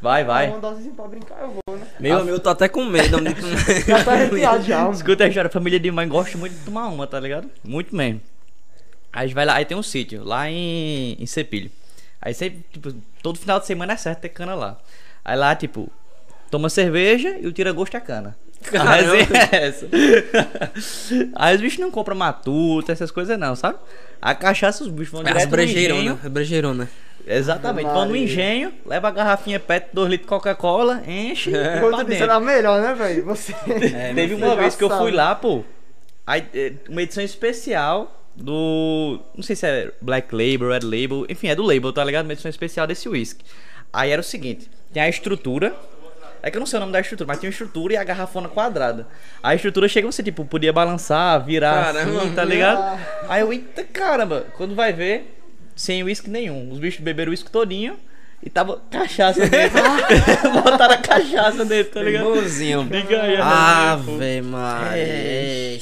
Vai, 0.00 0.24
vai. 0.24 0.48
Uma 0.48 0.58
dosezinha 0.58 0.94
pra 0.94 1.06
brincar, 1.06 1.40
eu 1.40 1.50
vou, 1.50 1.76
né? 1.76 1.86
Meu 2.00 2.16
amigo, 2.18 2.36
eu 2.36 2.40
tô 2.40 2.50
até 2.50 2.68
com 2.68 2.84
medo. 2.84 3.18
Já 3.86 4.04
tá 4.04 4.12
arrepiado 4.12 4.64
já. 4.64 4.90
Escuta 4.90 5.24
a 5.24 5.28
história, 5.28 5.48
a 5.48 5.52
família 5.52 5.78
de 5.78 5.90
mãe 5.90 6.08
gosta 6.08 6.36
muito 6.36 6.54
de 6.54 6.64
tomar 6.64 6.88
uma, 6.88 7.06
tá 7.06 7.20
ligado? 7.20 7.48
Muito 7.62 7.94
mesmo. 7.94 8.20
Aí 9.12 9.24
a 9.24 9.26
gente 9.26 9.34
vai 9.34 9.44
lá, 9.44 9.54
aí 9.54 9.64
tem 9.64 9.76
um 9.76 9.82
sítio, 9.82 10.24
lá 10.24 10.50
em, 10.50 11.16
em 11.18 11.26
Cepilho. 11.26 11.70
Aí 12.20 12.34
sempre, 12.34 12.64
tipo, 12.72 12.92
todo 13.22 13.38
final 13.38 13.60
de 13.60 13.66
semana 13.66 13.92
é 13.92 13.96
certo 13.96 14.20
ter 14.20 14.30
cana 14.30 14.54
lá. 14.54 14.78
Aí 15.24 15.36
lá, 15.36 15.54
tipo, 15.54 15.90
toma 16.50 16.68
cerveja 16.68 17.36
e 17.38 17.46
o 17.46 17.52
tira-gosto 17.52 17.96
é 17.96 18.00
cana. 18.00 18.36
Caramba. 18.62 19.16
é 19.50 19.66
essa. 19.66 19.88
Aí 21.34 21.54
os 21.56 21.60
bichos 21.60 21.78
não 21.80 21.90
compram 21.90 22.14
matuta, 22.14 22.92
essas 22.92 23.10
coisas 23.10 23.38
não, 23.38 23.56
sabe? 23.56 23.78
A 24.20 24.34
cachaça 24.34 24.84
os 24.84 24.90
bichos 24.90 25.12
vão 25.12 25.24
direto 25.24 25.44
no 25.44 25.50
brejeirona, 25.50 26.14
brejeirona. 26.30 26.88
Exatamente, 27.26 27.86
vão 27.86 28.04
no 28.04 28.10
Maria. 28.10 28.24
engenho, 28.24 28.72
leva 28.84 29.08
a 29.08 29.10
garrafinha 29.10 29.60
PET, 29.60 29.88
2 29.92 30.10
litros 30.10 30.26
de 30.26 30.28
Coca-Cola, 30.28 31.02
enche 31.06 31.50
e 31.50 31.52
tu 31.52 31.90
disse 31.90 32.04
dentro. 32.04 32.24
era 32.24 32.40
melhor, 32.40 32.80
né, 32.80 32.94
velho? 32.94 33.24
Você. 33.26 33.52
Teve 34.14 34.34
você 34.34 34.44
uma 34.44 34.56
vez 34.56 34.74
que 34.74 34.84
eu 34.84 34.90
fui 34.90 35.12
lá, 35.12 35.34
pô. 35.34 35.64
Aí, 36.26 36.44
é, 36.54 36.72
uma 36.88 37.02
edição 37.02 37.22
especial 37.22 38.12
do. 38.34 39.20
Não 39.34 39.42
sei 39.42 39.56
se 39.56 39.66
é 39.66 39.92
Black 40.00 40.34
Label, 40.34 40.70
Red 40.70 40.84
Label. 40.84 41.26
Enfim, 41.28 41.48
é 41.48 41.54
do 41.54 41.62
Label, 41.62 41.92
tá 41.92 42.04
ligado? 42.04 42.24
Uma 42.24 42.32
edição 42.32 42.48
especial 42.48 42.86
desse 42.86 43.08
whisky. 43.08 43.44
Aí 43.92 44.10
era 44.10 44.20
o 44.20 44.24
seguinte: 44.24 44.70
tem 44.92 45.02
a 45.02 45.08
estrutura. 45.08 45.74
É 46.44 46.50
que 46.50 46.56
eu 46.56 46.60
não 46.60 46.66
sei 46.66 46.78
o 46.78 46.80
nome 46.80 46.92
da 46.92 46.98
estrutura, 46.98 47.28
mas 47.28 47.38
tem 47.38 47.46
uma 47.46 47.52
estrutura 47.52 47.92
e 47.92 47.96
a 47.96 48.02
garrafona 48.02 48.48
quadrada. 48.48 49.06
A 49.40 49.54
estrutura 49.54 49.86
chega 49.86 50.10
você, 50.10 50.24
tipo, 50.24 50.44
podia 50.44 50.72
balançar, 50.72 51.40
virar 51.44 51.94
Caramba. 51.94 52.18
assim, 52.18 52.34
tá 52.34 52.44
ligado? 52.44 53.00
Aí 53.28 53.42
eu, 53.42 53.52
eita 53.52 53.84
caramba, 53.84 54.46
quando 54.56 54.74
vai 54.74 54.92
ver, 54.92 55.41
sem 55.74 56.02
uísque 56.02 56.30
nenhum. 56.30 56.70
Os 56.70 56.78
bichos 56.78 57.00
beberam 57.00 57.30
o 57.30 57.32
uísque 57.32 57.50
todinho 57.50 57.96
e 58.44 58.50
tava 58.50 58.80
cachaça 58.90 59.46
dentro. 59.46 59.80
Botaram 60.62 60.94
a 60.94 60.98
cachaça 60.98 61.64
dentro, 61.64 61.92
tá 61.92 62.02
ligado? 62.02 62.28
Irmãozinho. 62.28 62.88
Ave 63.40 64.42
Maria. 64.42 65.02
É, 65.02 65.78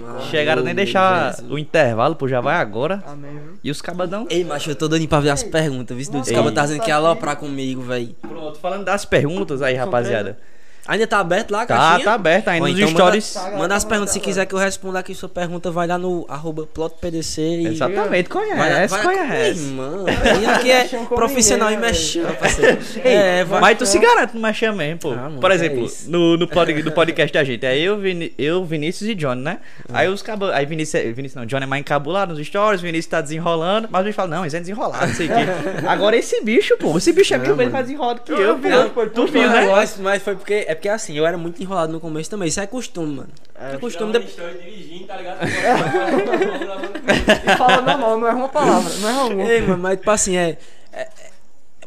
mano. 0.00 0.22
Chegaram 0.30 0.62
nem 0.62 0.74
deixar 0.74 1.32
Jesus. 1.32 1.50
o 1.50 1.58
intervalo, 1.58 2.14
pô, 2.14 2.28
já 2.28 2.40
vai 2.40 2.56
agora. 2.56 3.02
Amém, 3.04 3.32
viu? 3.32 3.58
E 3.64 3.70
os 3.70 3.82
cabadão. 3.82 4.26
Ei, 4.30 4.44
macho, 4.44 4.70
eu 4.70 4.76
tô 4.76 4.86
doido 4.86 5.08
pra 5.08 5.18
ver 5.18 5.30
as 5.30 5.42
perguntas, 5.42 5.96
viu? 5.96 6.20
Os 6.20 6.30
cabas 6.30 6.54
tá 6.54 6.62
dizendo 6.62 6.82
que 6.82 6.88
ia 6.90 6.96
aloprar 6.96 7.36
comigo, 7.36 7.82
velho. 7.82 8.14
Pronto, 8.22 8.58
falando 8.60 8.84
das 8.84 9.04
perguntas 9.04 9.60
aí, 9.60 9.74
rapaziada. 9.74 10.38
Ainda 10.86 11.06
tá 11.06 11.18
aberto 11.18 11.50
lá 11.50 11.62
a 11.62 11.66
Tá, 11.66 11.76
caixinha? 11.76 12.04
tá 12.04 12.14
aberto 12.14 12.48
ainda 12.48 12.66
Ou 12.66 12.70
nos 12.72 12.78
então 12.80 12.94
stories. 12.94 13.34
Manda, 13.36 13.56
manda 13.58 13.74
as 13.74 13.84
perguntas 13.84 14.12
se 14.12 14.20
quiser 14.20 14.44
que 14.46 14.54
eu 14.54 14.58
responda 14.58 14.98
aqui 14.98 15.14
sua 15.14 15.28
pergunta, 15.28 15.70
vai 15.70 15.86
lá 15.86 15.96
no 15.96 16.26
arroba 16.28 16.66
plotpdc 16.66 17.40
e. 17.40 17.66
Exatamente, 17.68 18.28
Vai, 18.28 18.46
conhece, 18.48 18.94
vai, 18.94 19.02
conhece. 19.02 19.60
Irmão, 19.64 20.04
ele 20.08 20.46
aqui 20.46 20.70
é 20.70 20.84
profissional 21.08 21.70
e 21.70 21.76
mexão, 21.78 22.24
parceiro. 22.34 22.78
É, 23.02 23.44
vai. 23.44 23.60
Mas 23.60 23.78
tu 23.78 23.86
se 23.86 23.98
garante 23.98 24.34
no 24.34 24.40
Machã 24.40 24.72
mesmo, 24.72 25.00
pô. 25.00 25.12
Ah, 25.12 25.16
mano, 25.16 25.40
Por 25.40 25.48
que 25.50 25.56
exemplo, 25.56 25.86
é 25.86 25.90
no, 26.10 26.36
no, 26.36 26.46
pod, 26.48 26.82
no 26.82 26.92
podcast 26.92 27.32
da 27.32 27.44
gente, 27.44 27.64
é 27.64 27.78
eu, 27.78 27.96
Vini, 27.98 28.34
eu, 28.36 28.64
Vinícius 28.64 29.08
e 29.08 29.14
Johnny, 29.14 29.40
né? 29.42 29.58
Aí 29.92 30.08
os 30.08 30.20
cabos. 30.20 30.50
Aí 30.50 30.66
Vinícius, 30.66 31.02
é- 31.02 31.12
Vinícius 31.12 31.36
não, 31.40 31.46
Johnny 31.46 31.64
é 31.64 31.66
mais 31.66 31.80
encabulado 31.80 32.34
nos 32.34 32.46
stories, 32.46 32.80
Vinícius 32.82 33.06
tá 33.10 33.20
desenrolando, 33.20 33.88
mas 33.90 34.02
o 34.02 34.04
bicho 34.04 34.16
fala, 34.16 34.28
não, 34.36 34.44
isso 34.46 34.56
é 34.56 34.60
desenrolado, 34.60 35.06
não 35.06 35.14
sei 35.14 35.26
o 35.26 35.30
quê. 35.30 35.34
Agora 35.88 36.14
esse 36.16 36.42
bicho, 36.42 36.76
pô, 36.76 36.96
esse 36.98 37.10
bicho 37.12 37.32
é 37.34 37.38
mil 37.38 37.56
vezes 37.56 37.72
mais 37.72 37.86
desenrolado 37.86 38.20
que 38.20 38.32
Eu- 38.32 38.38
eu, 38.38 38.48
eu 38.48 38.56
vi, 38.58 38.70
pô. 38.70 38.90
pô, 38.90 39.06
Tu 39.06 39.26
viu, 39.28 39.48
né? 39.48 39.66
mas, 39.70 39.96
mas 39.98 40.22
foi 40.22 40.34
porque. 40.34 40.66
É 40.74 40.76
porque 40.76 40.88
assim, 40.88 41.16
eu 41.16 41.24
era 41.24 41.38
muito 41.38 41.62
enrolado 41.62 41.92
no 41.92 42.00
começo 42.00 42.28
também. 42.28 42.48
Isso 42.48 42.60
é 42.60 42.66
costume, 42.66 43.14
mano. 43.16 43.28
É, 43.54 43.76
costume 43.78 44.12
Tirando 44.12 44.58
de... 44.58 44.64
dirigindo, 44.64 45.06
tá 45.06 45.16
ligado? 45.16 45.38
E 45.44 45.48
fala 47.56 47.80
normal, 47.80 48.18
não 48.18 48.26
é 48.26 48.32
uma 48.32 48.48
palavra, 48.48 48.92
não 48.98 49.08
é 49.08 49.12
uma. 49.34 49.42
Ei, 49.44 49.60
mano, 49.62 49.82
mas 49.82 49.98
tipo 49.98 50.10
assim, 50.10 50.36
é. 50.36 50.58
é- 50.92 51.02
é- 51.02 51.08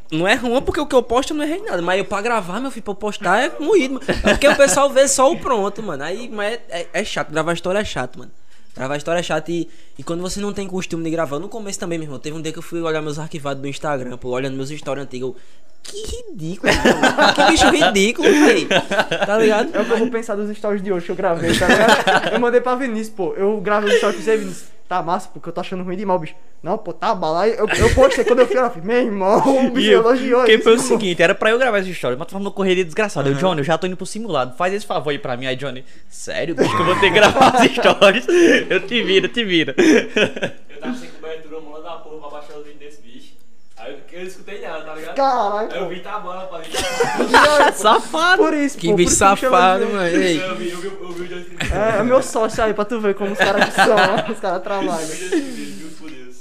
não 0.09 0.25
é 0.25 0.35
ruim 0.35 0.61
porque 0.61 0.79
o 0.79 0.85
que 0.85 0.95
eu 0.95 1.03
posto 1.03 1.33
eu 1.33 1.37
não 1.37 1.43
errei 1.43 1.61
nada. 1.61 1.81
Mas 1.81 1.99
eu 1.99 2.05
pra 2.05 2.21
gravar, 2.21 2.61
meu 2.61 2.71
filho, 2.71 2.81
pra 2.83 2.93
eu 2.93 2.95
postar 2.95 3.43
é 3.43 3.51
moído. 3.59 3.95
mano. 3.95 4.05
É 4.23 4.29
porque 4.31 4.47
o 4.47 4.55
pessoal 4.55 4.89
vê 4.89 5.05
só 5.05 5.29
o 5.29 5.37
pronto, 5.37 5.83
mano. 5.83 6.01
Aí 6.01 6.29
mas 6.29 6.53
é, 6.53 6.61
é, 6.69 6.87
é 6.93 7.03
chato. 7.03 7.29
Gravar 7.29 7.51
história 7.51 7.79
é 7.79 7.83
chato, 7.83 8.19
mano. 8.19 8.31
Gravar 8.77 8.95
história 8.95 9.19
é 9.19 9.23
chato 9.23 9.49
e, 9.49 9.67
e 9.97 10.03
quando 10.03 10.21
você 10.21 10.39
não 10.39 10.53
tem 10.53 10.67
costume 10.67 11.03
de 11.03 11.09
gravar. 11.09 11.39
No 11.39 11.49
começo 11.49 11.79
também, 11.79 11.97
meu 11.97 12.05
irmão. 12.05 12.19
Teve 12.19 12.37
um 12.37 12.41
dia 12.41 12.51
que 12.51 12.59
eu 12.59 12.63
fui 12.63 12.79
olhar 12.79 13.01
meus 13.01 13.17
arquivados 13.17 13.59
do 13.61 13.67
Instagram, 13.67 14.17
pô, 14.17 14.29
olhando 14.29 14.55
meus 14.55 14.69
stories 14.69 15.03
antigos. 15.03 15.35
Que 15.81 15.97
ridículo, 15.97 16.71
mano. 16.73 17.33
Que 17.33 17.43
bicho 17.51 17.69
ridículo, 17.69 18.29
velho. 18.29 18.67
Tá 19.25 19.37
ligado? 19.37 19.75
É 19.75 19.81
o 19.81 19.85
que 19.85 19.91
eu 19.91 19.97
vou 19.97 20.11
pensar 20.11 20.35
dos 20.35 20.55
stories 20.55 20.83
de 20.83 20.91
hoje 20.91 21.05
que 21.05 21.11
eu 21.11 21.15
gravei, 21.15 21.57
tá 21.57 21.67
ligado? 21.67 22.33
Eu 22.33 22.39
mandei 22.39 22.61
pra 22.61 22.75
Vinícius, 22.75 23.15
pô. 23.15 23.33
Eu 23.33 23.59
gravei 23.61 23.91
os 23.91 23.97
stories 23.97 24.27
e 24.27 24.37
Vinícius. 24.37 24.76
Tá 24.87 25.03
massa, 25.03 25.29
porque 25.33 25.49
eu 25.49 25.53
tô 25.53 25.59
achando 25.59 25.83
ruim 25.83 25.97
demais, 25.97 26.21
bicho. 26.21 26.35
Não, 26.63 26.77
pô, 26.77 26.93
tá 26.93 27.13
bala. 27.13 27.41
Aí 27.41 27.51
eu, 27.57 27.67
eu 27.67 27.93
postei 27.93 28.23
quando 28.23 28.39
eu 28.39 28.47
fui 28.47 28.55
lá, 28.55 28.69
falei, 28.69 28.87
meu 28.87 28.97
irmão, 29.05 29.67
o 29.67 29.69
bicho 29.71 29.91
eu- 29.91 29.99
elogiou 29.99 30.39
Porque 30.39 30.53
isso, 30.55 30.63
foi 30.63 30.75
o 30.75 30.79
seguinte, 30.79 31.21
era 31.21 31.35
pra 31.35 31.49
eu 31.49 31.59
gravar 31.59 31.79
essa 31.79 31.89
história, 31.89 32.17
mas 32.17 32.25
tava 32.27 32.39
numa 32.41 32.51
correria 32.51 32.85
desgraçada. 32.85 33.27
Eu, 33.29 33.33
Johnny, 33.35 33.59
eu 33.59 33.65
já 33.65 33.77
tô 33.77 33.85
indo 33.85 33.97
pro 33.97 34.05
simulado, 34.05 34.55
faz 34.55 34.73
esse 34.73 34.85
favor 34.85 35.09
aí 35.09 35.19
pra 35.19 35.35
mim. 35.35 35.45
Aí, 35.45 35.57
Johnny, 35.57 35.83
sério, 36.09 36.55
bicho, 36.55 36.73
que 36.73 36.81
eu 36.81 36.85
vou 36.85 36.95
ter 36.95 37.07
que 37.09 37.15
gravar 37.15 37.49
as 37.49 37.63
histórias. 37.69 38.25
Eu 38.69 38.79
te 38.87 39.03
viro, 39.03 39.25
eu 39.25 39.29
te 39.33 39.43
viro. 39.43 39.73
Eu 39.77 40.79
tava 40.79 40.95
sem 40.95 41.09
cobertura, 41.09 41.59
mano 41.59 41.83
da 41.83 41.91
porra 41.97 42.19
pra 42.29 42.39
baixar 42.39 42.57
o 42.57 42.63
vídeo 42.63 42.79
desse 42.79 43.01
bicho. 43.01 43.33
Aí 43.75 43.97
eu, 44.17 44.21
não 44.21 44.27
escutei 44.27 44.61
nada, 44.61 44.83
tá 44.83 44.95
ligado? 44.95 45.15
Caralho, 45.15 45.71
Aí 45.73 45.79
eu 45.79 45.89
vi 45.89 45.99
tá 45.99 46.19
bala 46.19 46.47
pra 46.47 46.59
dentro. 46.59 47.77
Safado. 47.77 48.43
Por 48.43 48.53
isso, 48.53 48.77
Que 48.77 48.87
pô, 48.87 48.93
por 48.93 48.97
bicho 48.97 49.11
isso 49.13 49.23
me 49.23 49.29
safado, 49.37 49.85
de- 49.85 49.91
mano. 49.93 50.07
Ei. 50.07 50.41
Eu 50.41 50.55
vi, 50.55 50.69
eu 50.69 50.77
vi, 50.79 50.87
eu 50.87 51.11
vi 51.11 51.21
o 51.23 51.27
Johnny 51.27 51.43
Felipe. 51.43 51.73
É, 51.73 51.99
é 51.99 52.03
meu 52.03 52.21
sócio 52.21 52.63
aí, 52.63 52.73
pra 52.73 52.85
tu 52.85 52.99
ver 52.99 53.15
como 53.15 53.31
os 53.31 53.37
caras 53.37 53.65
que 53.65 53.71
são, 53.71 53.95
ó, 53.95 54.31
os 54.31 54.39
caras 54.39 54.61
trabalham. 54.63 55.07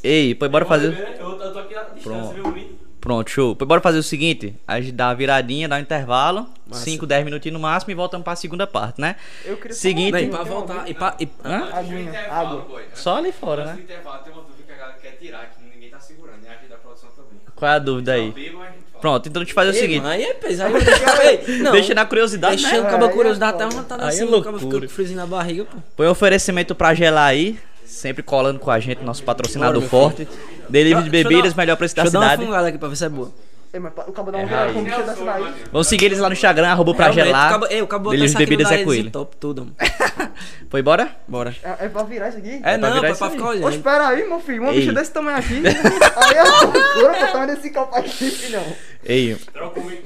Ei, 0.03 0.35
pô, 0.35 0.48
bora 0.48 0.65
fazer. 0.65 1.16
Eu, 1.19 1.39
eu 1.40 1.53
tô 1.53 1.59
aqui 1.59 1.74
à 1.74 1.82
distância, 1.82 2.03
Pronto. 2.03 2.35
viu, 2.35 2.51
Brinde? 2.51 2.77
Pronto, 3.01 3.31
show. 3.31 3.55
Pô, 3.57 3.65
bora 3.66 3.81
fazer 3.81 3.98
o 3.98 4.03
seguinte: 4.03 4.55
a 4.66 4.81
gente 4.81 4.93
dá 4.93 5.11
a 5.11 5.15
viradinha, 5.15 5.69
dá 5.69 5.77
um 5.77 5.81
intervalo, 5.81 6.47
5, 6.73 7.07
10 7.07 7.24
minutinhos 7.24 7.55
no 7.55 7.61
máximo 7.61 7.93
e 7.93 7.94
voltamos 7.94 8.24
pra 8.24 8.35
segunda 8.36 8.66
parte, 8.66 9.01
né? 9.01 9.16
Eu 9.44 9.57
queria 9.57 9.74
Seguinte. 9.77 10.12
Não, 10.12 10.19
e 10.20 10.28
pra 10.28 10.43
voltar. 10.43 10.89
E 10.89 10.94
pra, 10.94 11.15
e, 11.20 11.28
Hã? 11.44 11.69
Aguinha, 11.73 12.27
água. 12.32 12.66
Só 12.94 13.16
ali 13.16 13.32
fora, 13.32 13.65
né? 13.66 13.78
intervalo 13.81 14.23
tem 14.24 14.32
uma 14.32 14.43
dúvida 14.43 14.62
que 14.66 14.73
a 14.73 14.77
galera 14.77 14.98
quer 15.01 15.12
tirar, 15.20 15.47
que 15.51 15.62
ninguém 15.74 15.90
tá 15.90 16.01
segurando, 16.01 16.40
né? 16.43 16.51
Aqui 16.53 16.66
da 16.69 16.77
produção 16.77 17.11
também. 17.11 17.40
Qual 17.57 17.70
é 17.70 17.74
a 17.74 17.78
dúvida 17.81 18.12
aí? 18.12 18.33
A. 18.73 19.01
Pronto, 19.01 19.28
então 19.28 19.41
deixa 19.43 19.51
eu 19.51 19.55
fazer 19.55 19.70
o 19.70 19.74
Ei, 19.74 19.81
seguinte: 19.81 20.03
mano, 20.03 20.15
aí 20.15 20.23
é 20.23 20.35
pesado. 20.35 20.74
Aí 20.77 20.85
deixa, 20.85 21.23
ei, 21.53 21.59
não, 21.59 21.73
deixa 21.73 21.95
na 21.95 22.07
curiosidade, 22.07 22.62
Deixa 22.62 22.81
né? 22.81 22.87
o 22.87 22.91
cabo 22.91 23.05
Aí 23.05 23.11
é 23.11 23.15
curiosidade 23.15 23.55
até 23.55 23.65
foda. 23.65 23.74
uma 23.77 23.83
tá 23.85 23.95
Aí 23.97 24.03
é 24.03 24.09
assim, 24.09 24.24
o 24.24 24.43
cabo 24.43 24.51
loucura. 24.59 24.61
fica 24.74 24.87
com 24.89 24.95
friozinho 24.95 25.19
na 25.19 25.27
barriga, 25.27 25.65
pô. 25.65 25.77
Põe 25.97 26.07
um 26.07 26.11
oferecimento 26.11 26.74
pra 26.74 26.95
gelar 26.95 27.27
aí, 27.28 27.59
sempre 27.85 28.23
colando 28.23 28.59
com 28.59 28.70
a 28.70 28.78
gente, 28.81 29.03
nosso 29.03 29.23
patrocinador 29.23 29.74
Bora, 29.74 29.81
meu 29.81 29.89
forte. 29.89 30.28
Delivery 30.69 31.05
de 31.05 31.11
Deixa 31.11 31.27
eu 31.27 31.31
bebidas, 31.31 31.55
melhor 31.55 31.77
preço 31.77 31.95
da 31.97 32.03
Deixa 32.03 32.16
eu 32.16 32.20
dar 32.20 32.27
uma 32.27 32.31
cidade. 32.33 32.47
fungada 32.47 32.69
aqui 32.69 32.78
pra 32.78 32.89
ver 32.89 32.97
se 32.97 33.05
é 33.05 33.09
boa. 33.09 33.31
Ei, 33.77 33.81
mas 33.81 33.93
o 34.07 34.12
cabo 34.12 34.32
dá 34.32 34.39
um 34.39 34.40
É, 34.40 34.47
virado 34.47 34.69
aí. 34.69 34.73
com 34.73 34.81
o 34.81 34.85
bicho 34.85 35.03
dessa 35.03 35.24
daí. 35.24 35.55
Vamos 35.70 35.86
seguir 35.86 36.07
eles 36.07 36.19
lá 36.19 36.28
no 36.28 36.32
Instagram, 36.32 36.69
arroba 36.69 36.94
pra 36.94 37.11
gelar. 37.12 37.48
o 37.48 37.53
cabo- 37.53 37.66
ei, 37.69 37.82
o 37.82 37.86
cabo 37.86 38.11
Delivery 38.11 38.27
isso 38.27 38.36
de 38.39 38.43
aqui 38.44 38.51
no 38.53 38.57
bebidas 38.59 38.73
é 38.73 38.98
ele. 38.98 39.11
Top 39.11 39.36
tudo, 39.36 39.61
mano. 39.66 39.77
Foi 40.70 40.81
embora? 40.81 41.11
Bora. 41.28 41.55
É, 41.62 41.85
é 41.85 41.89
pra 41.89 42.03
virar 42.05 42.28
isso 42.31 42.39
aqui? 42.39 42.55
É, 42.55 42.61
pra 42.61 42.78
não, 42.78 42.89
virar 42.89 43.01
pra, 43.01 43.11
isso 43.11 43.19
pra 43.19 43.27
aí. 43.28 43.32
ficar 43.35 43.44
Ô, 43.44 43.48
olhando. 43.51 43.70
espera 43.74 44.09
aí, 44.09 44.28
meu 44.28 44.40
filho. 44.40 44.62
Uma 44.62 44.73
Ei. 44.73 44.81
bicha 44.81 44.93
desse 44.94 45.11
tamanho 45.12 45.36
aqui. 45.39 45.62
aí 46.16 46.35
é 46.36 46.43
loucura 46.43 47.12
pra 47.19 47.27
tamanho 47.28 47.55
desse 47.55 47.70
copo 47.70 47.97
aqui, 47.97 48.31
filhão. 48.31 48.65
Ei, 49.05 49.39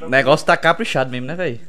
o 0.03 0.09
negócio 0.09 0.45
tá 0.45 0.57
caprichado 0.57 1.11
mesmo, 1.11 1.27
né, 1.27 1.35
velho? 1.37 1.61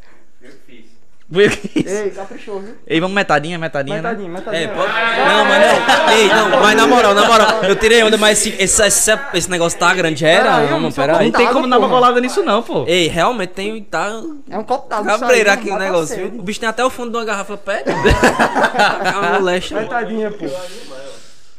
Fiz. 1.32 1.86
Ei, 1.86 2.10
caprichou, 2.12 2.60
viu? 2.60 2.76
Ei, 2.86 3.00
vamos 3.00 3.16
metadinha, 3.16 3.58
metadinha, 3.58 4.02
né? 4.02 4.10
Metadinho, 4.10 4.34
metadinho. 4.34 4.64
É, 4.64 4.68
pode... 4.68 4.92
Não, 4.92 5.46
mas 5.46 5.62
não. 5.62 6.14
Ei, 6.14 6.28
não, 6.28 6.50
mas 6.62 6.76
na 6.76 6.88
moral, 6.88 7.14
na 7.14 7.26
moral. 7.26 7.64
Eu 7.64 7.76
tirei 7.78 8.04
onda, 8.04 8.18
mas 8.18 8.40
esse, 8.40 8.62
esse, 8.62 8.86
esse, 8.86 9.20
esse 9.34 9.50
negócio 9.50 9.80
tá 9.80 9.94
grande. 9.94 10.20
Já 10.20 10.28
era? 10.28 10.56
Aí, 10.58 10.70
Não, 10.70 10.92
pera 10.92 11.18
aí. 11.20 11.32
Não 11.32 11.40
tem 11.40 11.48
como 11.48 11.70
dar 11.70 11.80
uma 11.80 11.88
bolada 11.88 12.20
nisso 12.20 12.44
não, 12.44 12.62
pô. 12.62 12.84
Ei, 12.86 13.08
realmente 13.08 13.52
tem. 13.52 13.82
Tá. 13.84 14.22
É 14.50 14.58
um 14.58 14.64
copo 14.64 14.90
d'água. 14.90 15.20
Cabreira 15.20 15.52
aí, 15.52 15.58
aqui 15.58 15.70
o 15.70 15.78
negócio? 15.78 16.26
O 16.28 16.42
bicho 16.42 16.60
tem 16.60 16.68
até 16.68 16.84
o 16.84 16.90
fundo 16.90 17.12
de 17.12 17.18
uma 17.18 17.26
garrafa 17.26 17.56
perto. 17.56 17.92
A 17.92 19.40
moléstia. 19.40 19.80
Metadinha, 19.80 20.32
pô. 20.32 20.46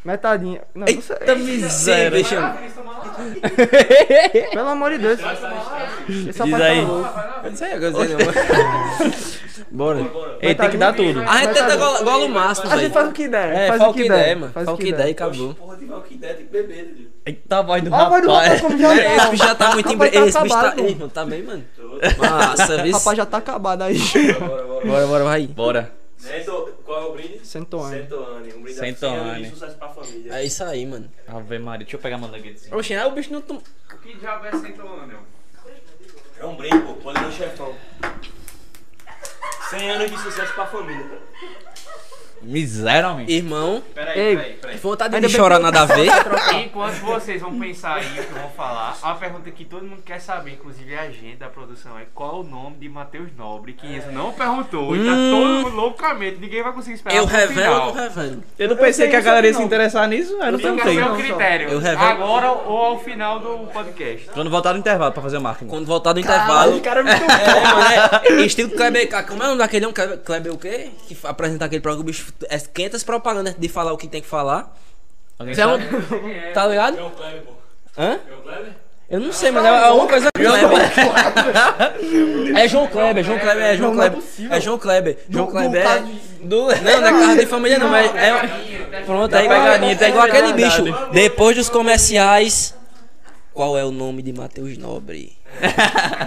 Metadinha. 0.04 0.62
Não, 0.74 0.84
não 0.86 1.00
sei. 1.02 1.16
Eita 1.20 1.34
miséria. 1.36 2.10
Deixa 2.10 2.34
eu. 2.34 2.42
Pelo 4.50 4.68
amor 4.68 4.90
de 4.90 4.98
Deus. 4.98 5.20
Esse 5.20 6.22
Diz 6.24 6.36
rapaz 6.38 6.60
aí. 6.62 6.80
tá 6.82 6.88
louco. 6.88 7.10
Eu 7.44 7.50
não 7.50 7.56
sei, 7.56 7.72
eu 7.74 7.80
gostei 7.92 8.08
não. 8.16 9.12
Bora. 9.70 10.00
Ei, 10.40 10.54
tem 10.54 10.70
que 10.70 10.76
dar 10.76 10.92
tudo. 10.94 11.22
A 11.22 11.36
gente 11.38 11.54
tenta 11.54 11.76
gola, 11.76 12.02
gola 12.02 12.24
o 12.24 12.28
máximo, 12.28 12.70
A 12.72 12.76
gente 12.76 12.92
faz 12.92 13.08
o 13.08 13.12
que 13.12 13.28
der. 13.28 13.54
É, 13.54 13.68
faz 13.68 13.80
o 13.82 13.92
que 13.94 14.08
der, 14.08 14.36
mano. 14.36 14.52
Faz 14.52 14.68
o 14.68 14.76
que 14.76 14.92
der 14.92 15.08
e 15.08 15.10
acabou. 15.12 15.54
Porra, 15.54 15.76
tiver 15.76 15.94
o 15.94 16.00
que 16.02 16.16
der, 16.16 16.36
tem 16.36 16.46
que 16.46 16.52
beber. 16.52 17.12
Eita, 17.24 17.58
a 17.58 17.62
voz 17.62 17.82
do 17.82 17.90
vai 17.90 18.20
do 18.20 18.28
rapaz 18.28 18.44
rapaz. 18.44 18.60
como 18.60 18.78
já 18.78 18.94
É, 18.94 19.06
Esse 19.06 19.16
tá. 19.16 19.30
bicho 19.30 19.44
já 19.46 19.54
tá 19.54 19.70
muito 19.74 19.88
Rapaz, 19.88 19.94
embri... 19.94 20.10
tá 20.10 20.26
Esse 20.26 20.42
bicho 20.42 20.54
tá. 20.56 20.74
Ei, 20.78 21.08
tá 21.14 21.24
bem, 21.24 21.42
mano. 21.44 21.64
Massa, 22.18 22.74
O 22.74 22.82
viu? 22.82 22.92
rapaz 22.92 23.16
já 23.16 23.26
tá 23.26 23.36
acabado 23.38 23.82
aí. 23.82 23.96
Bora, 23.98 24.62
bora. 24.64 24.84
Bora, 24.86 25.06
bora, 25.06 25.24
vai. 25.24 25.46
Bora. 25.46 26.01
Sento, 26.22 26.78
qual 26.84 27.02
é 27.02 27.06
o 27.06 27.12
brinde? 27.14 27.44
Sentou, 27.44 27.92
hein? 27.92 28.02
Centoane. 28.02 28.54
Um 28.54 28.62
brinde 28.62 28.78
a 28.78 28.84
Centoane. 28.84 29.16
100 29.16 29.28
anos 29.28 29.42
de 29.42 29.50
sucesso 29.50 29.76
pra 29.76 29.88
família. 29.88 30.34
É 30.34 30.44
isso 30.44 30.62
aí, 30.62 30.86
mano. 30.86 31.12
Ave 31.26 31.58
Maria, 31.58 31.84
deixa 31.84 31.96
eu 31.96 32.00
pegar 32.00 32.16
meu 32.16 32.28
nuggetzinho. 32.28 32.76
Oxe, 32.76 32.94
aí 32.94 33.04
o 33.06 33.10
bicho 33.10 33.32
não 33.32 33.40
tom... 33.40 33.60
Que 34.02 34.16
diabo 34.16 34.46
é 34.46 34.52
Centolândia, 34.52 35.06
meu? 35.06 35.20
É 36.38 36.46
um 36.46 36.56
brinde, 36.56 36.78
pô. 36.78 36.94
Poderoso 36.94 37.36
chefão. 37.36 37.74
100 39.70 39.90
anos 39.90 40.10
de 40.12 40.18
sucesso 40.18 40.54
pra 40.54 40.66
família. 40.66 41.18
Homem. 42.44 43.26
Irmão, 43.30 43.82
Peraí, 43.94 44.18
Ei. 44.18 44.36
peraí, 44.36 44.52
peraí. 44.60 44.76
vontade 44.78 45.20
de 45.20 45.28
chorar 45.28 45.56
que- 45.56 45.62
nada 45.62 45.82
a 45.82 45.84
ver. 45.86 46.08
Enquanto 46.64 46.94
vocês 47.00 47.40
vão 47.40 47.58
pensar 47.58 47.96
aí 47.96 48.06
o 48.20 48.24
que 48.24 48.32
eu 48.32 48.40
vou 48.42 48.50
falar, 48.50 48.96
a 49.02 49.14
pergunta 49.14 49.50
que 49.50 49.64
todo 49.64 49.84
mundo 49.84 50.02
quer 50.04 50.20
saber, 50.20 50.52
inclusive 50.52 50.94
a 50.96 51.10
gente 51.10 51.36
da 51.36 51.48
produção, 51.48 51.98
é 51.98 52.04
qual 52.14 52.40
o 52.40 52.42
nome 52.44 52.76
de 52.76 52.88
Matheus 52.88 53.28
Nobre, 53.36 53.72
que 53.72 53.86
isso 53.86 54.10
não 54.10 54.32
perguntou, 54.32 54.94
e 54.96 55.04
tá 55.04 55.12
Hum. 55.12 55.30
todo 55.30 55.48
mundo 55.70 55.76
loucamente, 55.76 56.38
ninguém 56.40 56.62
vai 56.62 56.72
conseguir 56.72 56.96
esperar 56.96 57.16
Eu 57.16 57.24
revelo 57.26 57.50
ou 57.74 57.80
final. 57.90 57.94
não 57.94 58.02
revelo? 58.02 58.42
Eu 58.58 58.68
não 58.68 58.74
Eu 58.76 58.78
pensei 58.78 58.92
sei 58.92 59.08
que 59.10 59.16
a 59.16 59.20
galera 59.20 59.46
ia 59.46 59.54
se 59.54 59.62
interessar 59.62 60.08
nisso, 60.08 60.32
eu 60.32 60.38
não 60.38 60.46
Eu 60.46 60.58
perguntei. 60.58 60.96
ver 60.96 61.02
o 61.04 61.08
Não, 61.08 61.16
critério, 61.16 61.68
Eu 61.68 61.78
revelo. 61.78 62.02
agora 62.10 62.50
ou 62.52 62.76
ao 62.78 62.98
final 62.98 63.38
do 63.38 63.66
podcast. 63.72 64.28
Quando 64.32 64.50
voltar 64.50 64.72
no 64.72 64.78
intervalo 64.78 65.12
pra 65.12 65.22
fazer 65.22 65.36
o 65.38 65.40
marketing. 65.40 65.70
Quando 65.70 65.86
voltar 65.86 66.12
do 66.12 66.20
intervalo. 66.20 66.76
O 66.76 66.80
cara 66.80 67.00
é 67.00 67.02
muito 67.02 67.22
É, 67.22 67.60
mano, 68.30 68.40
é 68.42 68.44
estilo 68.44 68.70
Kleber. 68.70 69.08
Como 69.26 69.42
é 69.42 69.46
o 69.46 69.48
nome 69.48 69.58
daquele? 69.58 69.86
Kleber, 69.92 70.52
o 70.52 70.58
quê? 70.58 70.90
Que 71.06 71.14
fa- 71.14 71.30
apresenta 71.30 71.64
aquele 71.66 71.80
programa, 71.80 72.02
o 72.02 72.06
bicho. 72.06 72.31
É 72.48 72.58
500 72.58 73.02
propagandas 73.04 73.54
de 73.58 73.68
falar 73.68 73.92
o 73.92 73.96
que 73.96 74.08
tem 74.08 74.20
que 74.20 74.28
falar. 74.28 74.74
Alguém 75.38 75.54
Você 75.54 75.60
é 75.60 75.66
um-? 75.66 75.78
Tá 76.52 76.66
ligado? 76.66 76.98
É 76.98 77.02
o 77.02 77.10
Kleber, 77.10 77.42
pô. 77.42 77.52
Hã? 77.98 78.18
É 78.28 78.34
o 78.34 78.42
Kleber? 78.42 78.72
Eu 79.12 79.20
não 79.20 79.30
sei, 79.30 79.50
mas 79.50 79.62
é 79.62 79.70
uma 79.90 80.06
coisa 80.06 80.28
Kleber. 80.34 80.78
É 82.56 82.66
João 82.66 82.86
Kleber, 82.86 83.22
João 83.22 83.38
Kleber, 83.38 83.62
é 83.62 83.76
João 83.76 83.92
é 83.92 83.94
Kleber. 83.94 84.22
É 84.50 84.60
João 84.60 84.78
Kleber. 84.78 85.18
João 85.28 85.46
Kleber 85.48 85.86
é. 85.86 86.00
não, 86.42 86.66
não 86.66 86.70
é 86.70 87.10
casa 87.10 87.36
de 87.36 87.46
família, 87.46 87.78
não, 87.78 87.90
mas 87.90 88.10
é. 88.14 89.02
Pronto, 89.04 89.36
é 89.36 89.44
igual, 89.44 89.60
pegadinha, 89.60 89.98
é 90.00 90.08
igual 90.08 90.24
aquele 90.24 90.52
bicho. 90.54 90.84
Depois 91.12 91.54
dos 91.54 91.68
comerciais. 91.68 92.74
Qual 93.52 93.76
é 93.76 93.84
o 93.84 93.90
nome 93.90 94.22
de 94.22 94.32
Matheus 94.32 94.78
Nobre? 94.78 95.36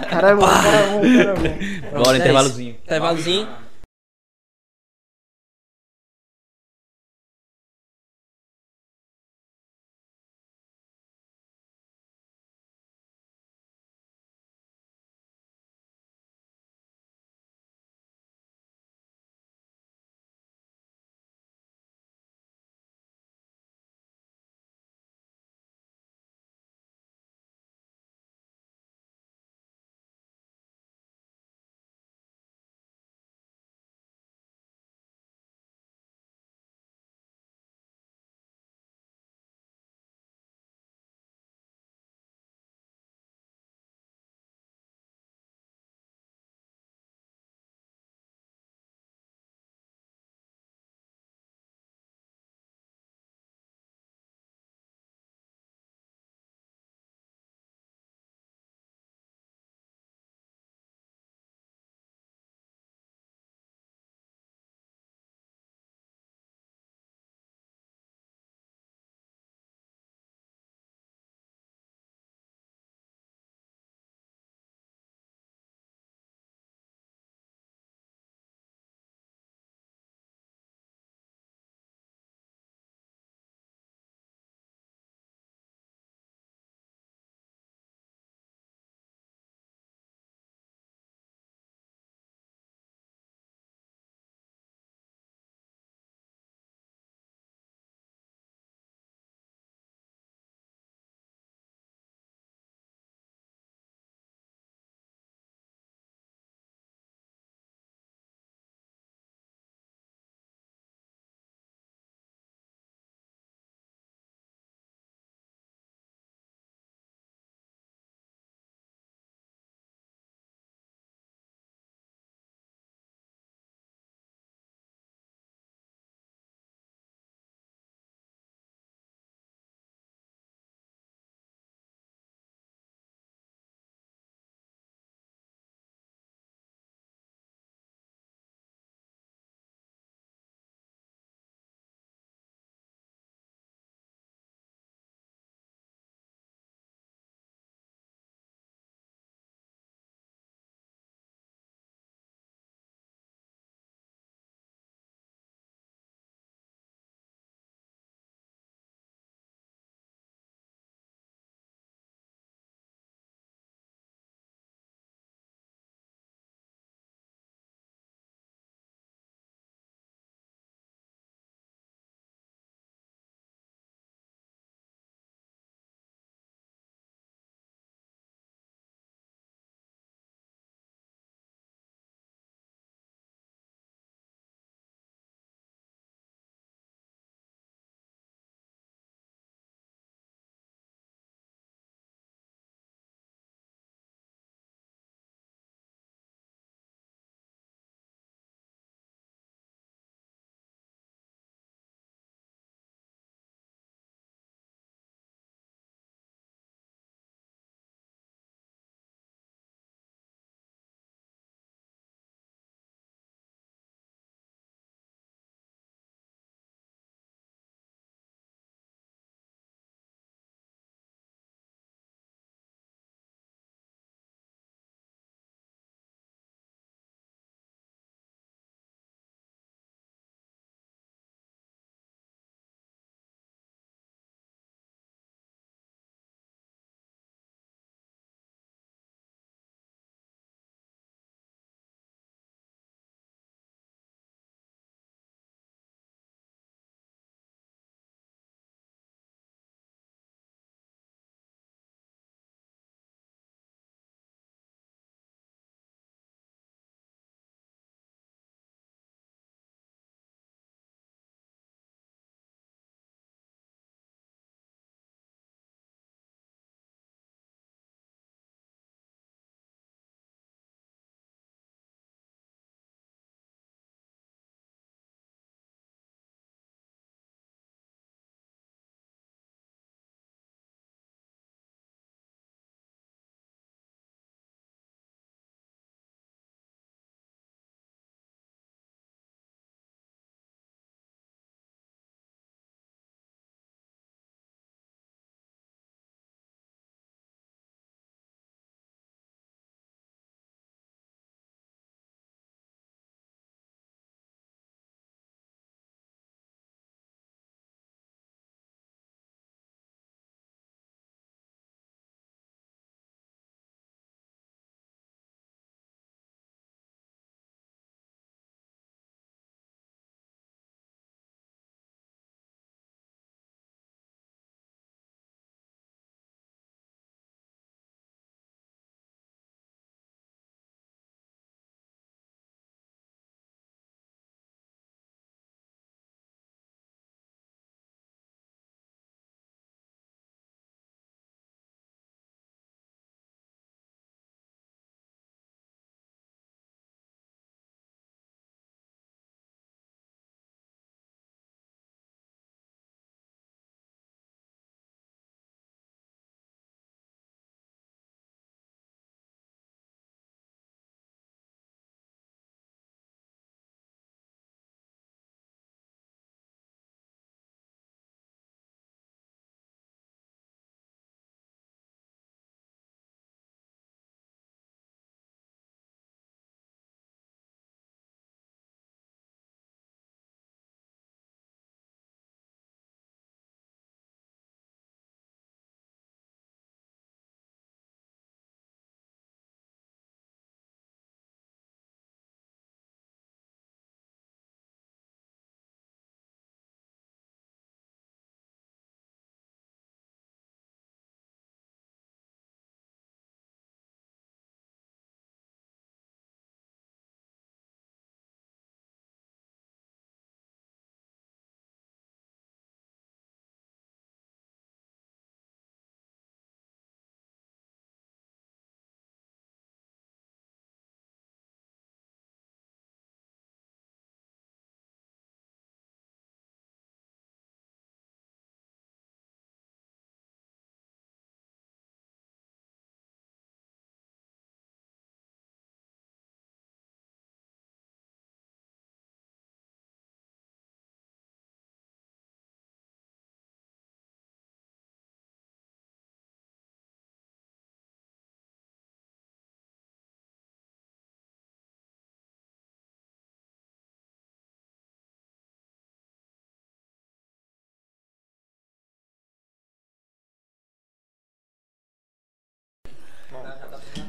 Cara 0.08 0.30
é 0.30 0.34
bom, 0.36 0.46
cara 0.46 0.76
é 0.76 0.86
bom, 0.86 1.00
cara 1.00 1.30
é 1.30 1.34
bom. 1.34 1.90
Pronto, 1.90 2.04
Bora, 2.04 2.16
é 2.16 2.20
intervalozinho. 2.20 2.76
Intervalozinho. 2.84 3.48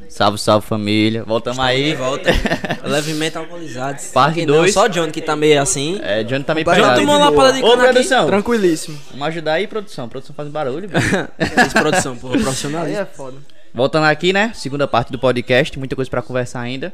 Salve, 0.09 0.39
salve 0.39 0.65
família. 0.65 1.23
Voltamos 1.23 1.59
aí. 1.59 1.93
Volta. 1.93 2.31
Levemente 2.83 3.37
alcoolizados. 3.37 4.05
Parte 4.05 4.35
Quem 4.35 4.45
não, 4.47 4.55
dois. 4.55 4.73
Só 4.73 4.87
Johnny 4.87 5.11
que 5.11 5.21
tá 5.21 5.35
meio 5.35 5.61
assim. 5.61 5.99
É, 6.01 6.23
Johnny 6.23 6.43
tá 6.43 6.55
meio 6.55 6.65
Vai, 6.65 6.75
Johnny 6.77 6.87
pegado. 6.89 7.05
tomou 7.05 7.17
uma 7.21 7.31
pala 7.31 7.53
de 7.53 7.59
Ô, 7.63 7.69
cana 7.69 7.83
aqui. 7.83 7.93
produção. 7.93 8.25
Tranquilíssimo. 8.25 8.99
Vamos 9.11 9.27
ajudar 9.27 9.53
aí, 9.53 9.67
produção. 9.67 10.09
Produção 10.09 10.35
faz 10.35 10.49
barulho, 10.49 10.89
produção, 11.71 12.15
porra, 12.17 12.35
Aí 12.83 12.95
é 12.95 13.05
foda. 13.05 13.37
Voltando 13.73 14.05
aqui, 14.05 14.33
né? 14.33 14.51
Segunda 14.55 14.87
parte 14.87 15.11
do 15.11 15.19
podcast. 15.19 15.77
Muita 15.77 15.95
coisa 15.95 16.09
pra 16.09 16.23
conversar 16.23 16.61
ainda. 16.61 16.91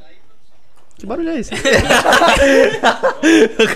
Que 0.97 1.05
barulho 1.05 1.29
é 1.29 1.39
esse? 1.39 1.51
o 1.57 1.57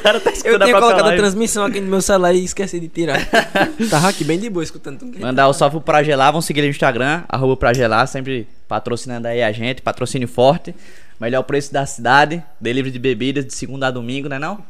cara 0.01 0.19
tá 0.19 0.29
Eu 0.29 0.33
escutando 0.33 0.61
a 0.61 0.65
tinha 0.65 0.77
própria 0.77 0.79
colocado 0.79 0.99
a 1.01 1.07
live. 1.07 1.17
transmissão 1.17 1.65
aqui 1.65 1.81
no 1.81 1.87
meu 1.87 2.01
celular 2.01 2.33
e 2.33 2.43
esqueci 2.43 2.79
de 2.79 2.87
tirar. 2.87 3.19
Tava 3.89 4.09
aqui 4.09 4.23
bem 4.23 4.39
de 4.39 4.49
boa 4.49 4.63
escutando 4.63 4.99
tudo. 4.99 5.19
Mandar 5.19 5.47
o 5.47 5.53
salve 5.53 5.75
pro 5.77 5.81
Pragelar, 5.81 6.31
vão 6.31 6.41
seguir 6.41 6.59
ele 6.61 6.67
no 6.67 6.71
Instagram, 6.71 7.23
arroba 7.27 7.57
Pragelar, 7.57 8.07
sempre 8.07 8.47
patrocinando 8.67 9.27
aí 9.27 9.43
a 9.43 9.51
gente, 9.51 9.81
patrocínio 9.81 10.27
forte. 10.27 10.73
Melhor 11.19 11.43
preço 11.43 11.73
da 11.73 11.85
cidade, 11.85 12.43
delivery 12.61 12.91
de 12.91 12.99
bebidas 12.99 13.45
de 13.45 13.53
segunda 13.53 13.87
a 13.87 13.91
domingo, 13.91 14.29
né 14.29 14.37
não? 14.37 14.63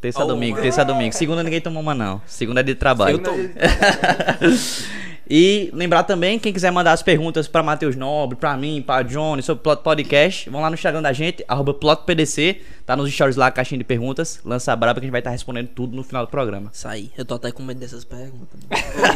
Terça 0.00 0.20
a 0.20 0.24
Oh, 0.24 0.28
domingo, 0.28 0.60
terça 0.60 0.82
a 0.82 0.84
domingo. 0.84 1.14
Segunda 1.14 1.42
ninguém 1.42 1.60
toma 1.62 1.80
uma 1.80 1.94
não, 1.94 2.20
segunda 2.26 2.60
é 2.60 2.62
de 2.62 2.74
trabalho. 2.74 3.16
Eu 3.16 3.22
tô. 3.22 3.32
E 5.28 5.70
lembrar 5.72 6.02
também, 6.04 6.38
quem 6.38 6.52
quiser 6.52 6.70
mandar 6.70 6.92
as 6.92 7.02
perguntas 7.02 7.48
pra 7.48 7.62
Matheus 7.62 7.96
Nobre, 7.96 8.36
pra 8.36 8.56
mim, 8.56 8.82
pra 8.86 9.02
Johnny, 9.02 9.42
sobre 9.42 9.60
o 9.60 9.62
Plot 9.62 9.82
Podcast, 9.82 10.50
vão 10.50 10.60
lá 10.60 10.68
no 10.68 10.74
Instagram 10.74 11.00
da 11.00 11.12
gente, 11.12 11.44
arroba 11.48 11.72
PlotPDC, 11.72 12.60
tá 12.84 12.94
nos 12.94 13.10
stories 13.10 13.36
lá, 13.36 13.50
caixinha 13.50 13.78
de 13.78 13.84
perguntas, 13.84 14.40
lança 14.44 14.72
a 14.72 14.76
braba 14.76 15.00
que 15.00 15.04
a 15.04 15.06
gente 15.06 15.12
vai 15.12 15.20
estar 15.20 15.30
respondendo 15.30 15.68
tudo 15.68 15.96
no 15.96 16.02
final 16.02 16.26
do 16.26 16.30
programa. 16.30 16.70
Isso 16.72 16.86
aí. 16.86 17.10
Eu 17.16 17.24
tô 17.24 17.34
até 17.34 17.50
com 17.50 17.62
medo 17.62 17.80
dessas 17.80 18.04
perguntas. 18.04 18.60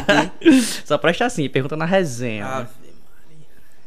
Só 0.83 0.97
presta 0.97 1.25
assim, 1.25 1.47
pergunta 1.47 1.75
na 1.75 1.85
resenha. 1.85 2.43
né? 2.45 2.51
Ave 2.51 2.69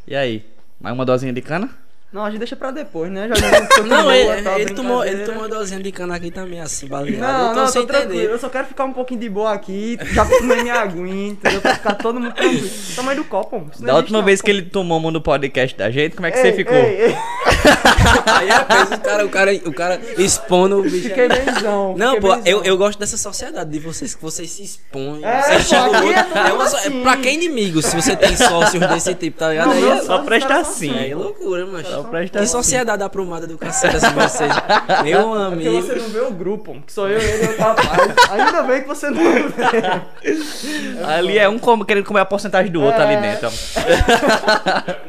E 0.06 0.14
aí? 0.14 0.44
Mais 0.80 0.94
uma 0.94 1.04
dosinha 1.04 1.32
de 1.32 1.42
cana? 1.42 1.81
Não, 2.12 2.24
a 2.24 2.30
gente 2.30 2.40
deixa 2.40 2.54
pra 2.54 2.70
depois, 2.70 3.10
né? 3.10 3.26
Já 3.26 3.34
não, 3.82 3.86
Não, 3.86 4.12
ele, 4.12 4.48
ele 4.60 4.74
tomou, 4.74 5.02
ele 5.04 5.24
tomou 5.24 5.42
uma 5.42 5.48
dosinha 5.48 5.80
de 5.82 5.90
cana 5.90 6.14
aqui 6.16 6.30
também, 6.30 6.60
assim, 6.60 6.86
baleado. 6.86 7.18
Não, 7.20 7.48
eu 7.48 7.54
tô 7.54 7.60
não, 7.60 7.66
sem 7.68 7.86
tô 7.86 7.96
entender. 7.96 8.30
Eu 8.30 8.38
só 8.38 8.50
quero 8.50 8.66
ficar 8.66 8.84
um 8.84 8.92
pouquinho 8.92 9.20
de 9.20 9.30
boa 9.30 9.52
aqui. 9.52 9.98
Já 10.12 10.24
tomei 10.26 10.62
minha 10.62 10.74
aguinha, 10.74 11.28
entendeu? 11.30 11.60
Pra 11.62 11.74
ficar 11.74 11.94
todo 11.94 12.20
mundo 12.20 12.34
tranquilo. 12.34 12.68
Tamanho 12.94 13.16
do 13.22 13.24
copo, 13.24 13.64
Da 13.80 13.96
última 13.96 14.18
não, 14.18 14.24
vez 14.26 14.40
pô. 14.40 14.44
que 14.44 14.50
ele 14.50 14.62
tomou 14.62 14.98
uma 14.98 15.10
no 15.10 15.22
podcast 15.22 15.76
da 15.76 15.90
gente, 15.90 16.14
como 16.14 16.26
é 16.26 16.30
que 16.30 16.38
Ei, 16.38 16.44
você 16.44 16.52
ficou? 16.52 16.74
Ei, 16.76 17.00
ei, 17.06 17.16
Aí 18.26 18.48
é 18.50 18.58
peso, 18.64 18.94
o 18.94 19.00
cara, 19.00 19.24
o 19.26 19.28
cara, 19.30 19.52
o 19.66 19.72
cara 19.72 20.00
expondo 20.18 20.78
o 20.78 20.82
bicho. 20.82 21.08
fiquei 21.08 21.28
benzão. 21.28 21.94
Não, 21.96 22.14
fiquei 22.14 22.20
pô, 22.28 22.36
benzão. 22.36 22.42
eu, 22.46 22.64
eu 22.64 22.76
gosto 22.76 22.98
dessa 22.98 23.16
sociedade 23.16 23.70
de 23.70 23.78
vocês, 23.78 24.14
que 24.14 24.22
vocês 24.22 24.50
se 24.50 24.62
expõem. 24.64 25.24
É, 25.24 25.42
vocês 25.42 25.68
pô, 25.68 25.74
aqui 25.76 25.86
outro. 26.06 26.10
é 26.10 26.48
É 26.48 26.52
uma, 26.52 26.66
so- 26.68 26.76
assim. 26.76 27.00
é 27.00 27.02
pra 27.02 27.16
que 27.16 27.30
inimigo 27.30 27.80
se 27.82 27.94
você 27.96 28.14
tem 28.16 28.36
sócios 28.36 28.86
desse 28.86 29.14
tipo, 29.14 29.38
tá 29.38 29.48
ligado? 29.50 29.68
Não, 29.68 29.92
Aí 29.92 29.98
é, 29.98 30.02
Só 30.02 30.18
presta 30.18 30.56
assim. 30.56 30.94
é 31.10 31.14
loucura, 31.14 31.64
mano. 31.66 32.01
Só 32.02 32.08
presta 32.08 32.38
Que 32.40 32.46
sociedade 32.46 33.02
aprumada 33.02 33.46
do 33.46 33.56
cacete 33.58 33.96
assim 33.96 34.14
vocês. 34.14 34.52
Meu 35.04 35.20
É 35.20 35.50
Porque 35.50 35.68
amigo. 35.68 35.82
você 35.82 35.94
não 35.94 36.08
vê 36.08 36.20
o 36.20 36.30
grupo, 36.32 36.80
que 36.86 36.92
sou 36.92 37.08
eu, 37.08 37.20
ele 37.20 37.44
e 37.44 37.48
outro 37.48 37.62
rapaz. 37.62 38.30
Ainda 38.30 38.62
bem 38.64 38.82
que 38.82 38.88
você 38.88 39.10
não 39.10 39.22
vê. 39.22 41.04
Ali 41.06 41.38
é 41.38 41.48
um 41.48 41.58
como, 41.58 41.84
querendo 41.84 42.04
comer 42.04 42.20
a 42.20 42.24
porcentagem 42.24 42.70
do 42.72 42.80
outro 42.82 43.00
É. 43.00 43.04
ali 43.04 43.16
dentro. 43.22 43.50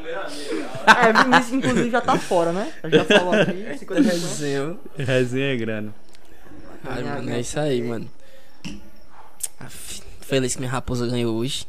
É, 0.86 1.14
Vinícius, 1.24 1.54
inclusive, 1.54 1.90
já 1.90 2.02
tá 2.02 2.18
fora, 2.18 2.52
né? 2.52 2.70
Já 2.86 3.06
falou 3.06 3.34
aqui, 3.34 3.78
50 3.80 4.02
reais. 4.02 4.22
Resenha. 4.22 4.76
Resenha 4.98 5.54
é 5.54 5.56
grana. 5.56 5.96
Ai, 6.86 7.04
mano, 7.04 7.30
é 7.30 7.40
isso 7.40 7.58
aí, 7.60 7.82
mano. 7.82 8.10
Feliz 10.22 10.54
que 10.56 10.60
minha 10.60 10.72
raposa 10.72 11.08
ganhou 11.08 11.36
hoje. 11.36 11.66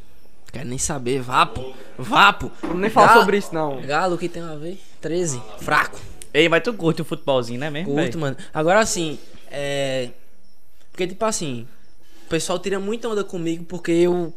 Quero 0.54 0.68
nem 0.68 0.78
saber. 0.78 1.20
Vapo. 1.20 1.74
Vapo. 1.98 2.50
Vamos 2.62 2.78
nem 2.80 2.88
falar 2.88 3.08
Galo- 3.08 3.20
sobre 3.20 3.36
isso, 3.38 3.52
não. 3.52 3.82
Galo 3.82 4.16
que 4.16 4.28
tem 4.28 4.42
a 4.42 4.54
ver? 4.54 4.80
13. 5.00 5.42
Fraco. 5.58 6.00
Ei, 6.32 6.48
mas 6.48 6.62
tu 6.62 6.72
curte 6.72 7.02
um 7.02 7.04
futebolzinho, 7.04 7.58
né 7.58 7.68
mesmo? 7.70 7.92
Curto, 7.92 8.18
mano. 8.18 8.36
Agora 8.54 8.78
assim, 8.78 9.18
é. 9.50 10.10
Porque, 10.92 11.08
tipo 11.08 11.24
assim, 11.24 11.66
o 12.24 12.28
pessoal 12.28 12.58
tira 12.60 12.78
muita 12.78 13.08
onda 13.08 13.24
comigo 13.24 13.64
porque 13.64 13.90
eu. 13.90 14.32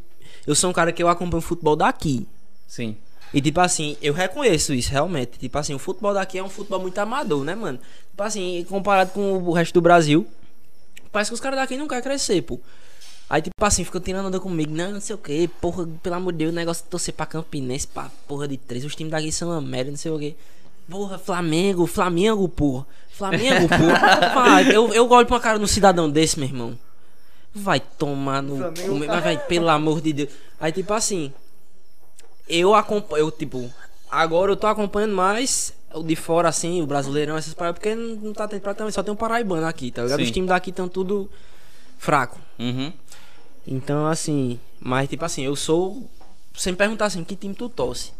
Eu 0.45 0.55
sou 0.55 0.69
um 0.69 0.73
cara 0.73 0.91
que 0.91 1.03
eu 1.03 1.07
acompanho 1.07 1.39
o 1.39 1.41
futebol 1.41 1.75
daqui. 1.75 2.27
Sim. 2.67 2.97
E 3.33 3.39
tipo 3.41 3.59
assim, 3.59 3.95
eu 4.01 4.13
reconheço 4.13 4.73
isso 4.73 4.89
realmente. 4.91 5.37
Tipo 5.37 5.57
assim, 5.59 5.73
o 5.75 5.79
futebol 5.79 6.13
daqui 6.13 6.39
é 6.39 6.43
um 6.43 6.49
futebol 6.49 6.79
muito 6.79 6.97
amador, 6.97 7.43
né, 7.43 7.53
mano? 7.53 7.77
Tipo 8.09 8.23
assim, 8.23 8.65
comparado 8.67 9.11
com 9.11 9.33
o 9.37 9.51
resto 9.51 9.73
do 9.73 9.81
Brasil, 9.81 10.25
parece 11.11 11.29
que 11.29 11.35
os 11.35 11.39
caras 11.41 11.59
daqui 11.59 11.77
não 11.77 11.87
querem 11.87 12.03
crescer, 12.03 12.41
pô. 12.41 12.59
Aí, 13.29 13.41
tipo 13.41 13.53
assim, 13.65 13.83
ficam 13.83 13.99
tirando 13.99 14.27
onda 14.27 14.39
comigo, 14.39 14.73
não, 14.73 14.93
não 14.93 15.01
sei 15.01 15.13
o 15.13 15.17
que, 15.17 15.49
porra, 15.49 15.85
pelo 16.01 16.15
amor 16.15 16.31
de 16.31 16.39
Deus, 16.39 16.51
o 16.53 16.55
negócio 16.55 16.83
de 16.83 16.89
torcer 16.89 17.13
pra 17.13 17.25
Campinense, 17.25 17.85
pra 17.85 18.09
porra 18.25 18.47
de 18.47 18.55
três, 18.55 18.85
os 18.85 18.95
times 18.95 19.11
daqui 19.11 19.31
são 19.31 19.49
uma 19.49 19.59
merda, 19.59 19.91
não 19.91 19.97
sei 19.97 20.11
o 20.11 20.17
que. 20.17 20.35
Porra, 20.89 21.17
Flamengo, 21.17 21.85
Flamengo, 21.85 22.47
porra. 22.47 22.87
Flamengo, 23.09 23.67
porra. 23.67 24.31
Vai, 24.33 24.73
eu, 24.73 24.93
eu 24.93 25.09
olho 25.09 25.27
pra 25.27 25.39
cara 25.41 25.57
de 25.57 25.65
um 25.65 25.67
cidadão 25.67 26.09
desse, 26.09 26.39
meu 26.39 26.47
irmão. 26.47 26.79
Vai 27.53 27.81
tomar 27.81 28.41
no. 28.41 28.57
Flamengo, 28.57 28.99
cu, 28.99 29.05
Vai, 29.07 29.21
vai, 29.21 29.37
pelo 29.37 29.67
amor 29.69 29.99
de 29.99 30.13
Deus. 30.13 30.29
Aí, 30.57 30.71
tipo 30.71 30.93
assim, 30.93 31.33
eu 32.47 32.73
acompanho, 32.73 33.25
eu, 33.25 33.31
tipo, 33.31 33.69
agora 34.09 34.51
eu 34.53 34.55
tô 34.55 34.67
acompanhando 34.67 35.13
mais 35.13 35.73
o 35.93 36.03
de 36.03 36.15
fora, 36.15 36.47
assim, 36.47 36.81
o 36.81 36.87
brasileirão, 36.87 37.35
essas 37.35 37.53
paradas, 37.53 37.79
porque 37.79 37.93
não, 37.93 38.15
não 38.15 38.33
tá 38.33 38.47
tendo 38.47 38.61
praticamente, 38.61 38.95
só 38.95 39.03
tem 39.03 39.13
um 39.13 39.17
paraibano 39.17 39.65
aqui, 39.65 39.91
tá 39.91 40.03
ligado? 40.03 40.19
Sim. 40.19 40.25
Os 40.25 40.31
times 40.31 40.49
daqui 40.49 40.69
estão 40.69 40.87
tudo 40.87 41.29
fraco. 41.97 42.39
Uhum. 42.59 42.93
Então, 43.67 44.07
assim, 44.07 44.57
mas 44.79 45.09
tipo 45.09 45.25
assim, 45.25 45.43
eu 45.43 45.55
sou. 45.55 46.09
Sem 46.55 46.73
perguntar 46.73 47.05
assim, 47.05 47.23
que 47.23 47.35
time 47.35 47.53
tu 47.53 47.67
torce? 47.67 48.13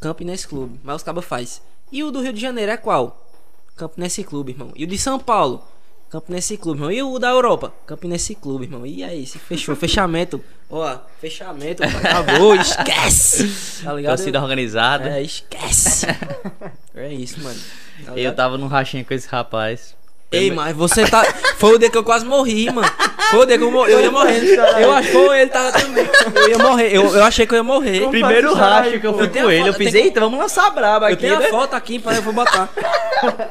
Campinense 0.00 0.48
Clube, 0.48 0.80
mas 0.82 0.96
os 0.96 1.02
cabas 1.02 1.24
faz. 1.24 1.62
E 1.92 2.02
o 2.02 2.10
do 2.10 2.22
Rio 2.22 2.32
de 2.32 2.40
Janeiro 2.40 2.72
é 2.72 2.76
qual? 2.76 3.28
Campinense 3.76 4.24
Clube, 4.24 4.52
irmão. 4.52 4.72
E 4.74 4.84
o 4.84 4.86
de 4.86 4.98
São 4.98 5.18
Paulo? 5.18 5.62
Campinense 6.10 6.56
Clube, 6.56 6.78
irmão. 6.78 6.90
E 6.90 7.02
o 7.02 7.18
da 7.18 7.28
Europa? 7.28 7.72
Campinense 7.86 8.34
Clube, 8.34 8.64
irmão. 8.64 8.84
E 8.86 9.04
aí, 9.04 9.26
se 9.26 9.38
fechou, 9.38 9.76
fechamento. 9.76 10.42
Ó, 10.68 10.98
fechamento, 11.20 11.84
acabou, 11.84 12.54
esquece. 12.56 13.82
Tá 13.84 13.92
ligado? 13.92 14.16
Torcida 14.16 14.42
organizada. 14.42 15.10
É, 15.10 15.22
esquece. 15.22 16.06
é 16.96 17.12
isso, 17.12 17.40
mano. 17.42 17.60
Tá 18.06 18.16
Eu 18.16 18.34
tava 18.34 18.56
num 18.56 18.66
rachinho 18.66 19.04
com 19.04 19.12
esse 19.14 19.28
rapaz. 19.28 19.94
Ei, 20.32 20.50
mas 20.50 20.74
você 20.74 21.04
tá. 21.06 21.22
Foi 21.58 21.74
o 21.74 21.78
dia 21.78 21.90
que 21.90 21.98
eu 21.98 22.02
quase 22.02 22.24
morri, 22.24 22.70
mano. 22.72 22.90
Foi 23.30 23.40
o 23.40 23.46
dia 23.46 23.58
que 23.58 23.64
eu 23.64 23.70
morri. 23.70 23.92
Eu 23.92 24.00
ia 24.00 24.10
morrer. 24.10 24.42
Eu 24.80 24.92
acho 24.92 25.08
que 25.08 25.12
foi 25.14 25.40
ele 25.40 25.50
tava 25.50 25.72
também. 25.72 26.06
Eu 26.34 26.48
ia 26.48 26.58
morrer. 26.58 26.96
Eu, 26.96 27.14
eu 27.16 27.24
achei 27.24 27.46
que 27.46 27.52
eu 27.54 27.58
ia 27.58 27.62
morrer. 27.62 27.98
Como 28.00 28.10
Primeiro 28.10 28.54
racho 28.54 28.98
que 28.98 29.06
eu 29.06 29.12
fui 29.14 29.24
Eu 29.24 29.28
tenho 29.30 29.44
com 29.44 29.50
a 29.50 29.54
ele, 29.54 29.68
eu 29.68 29.74
fiz, 29.74 29.92
tem- 29.92 30.04
eita, 30.04 30.20
vamos 30.20 30.38
lançar 30.38 30.66
a 30.66 30.70
braba 30.70 31.08
Eu 31.10 31.14
aqui, 31.14 31.22
tenho 31.22 31.36
a 31.36 31.40
né? 31.40 31.48
foto 31.48 31.74
aqui, 31.74 31.98
para 31.98 32.16
eu 32.16 32.22
vou 32.22 32.32
botar. 32.32 32.68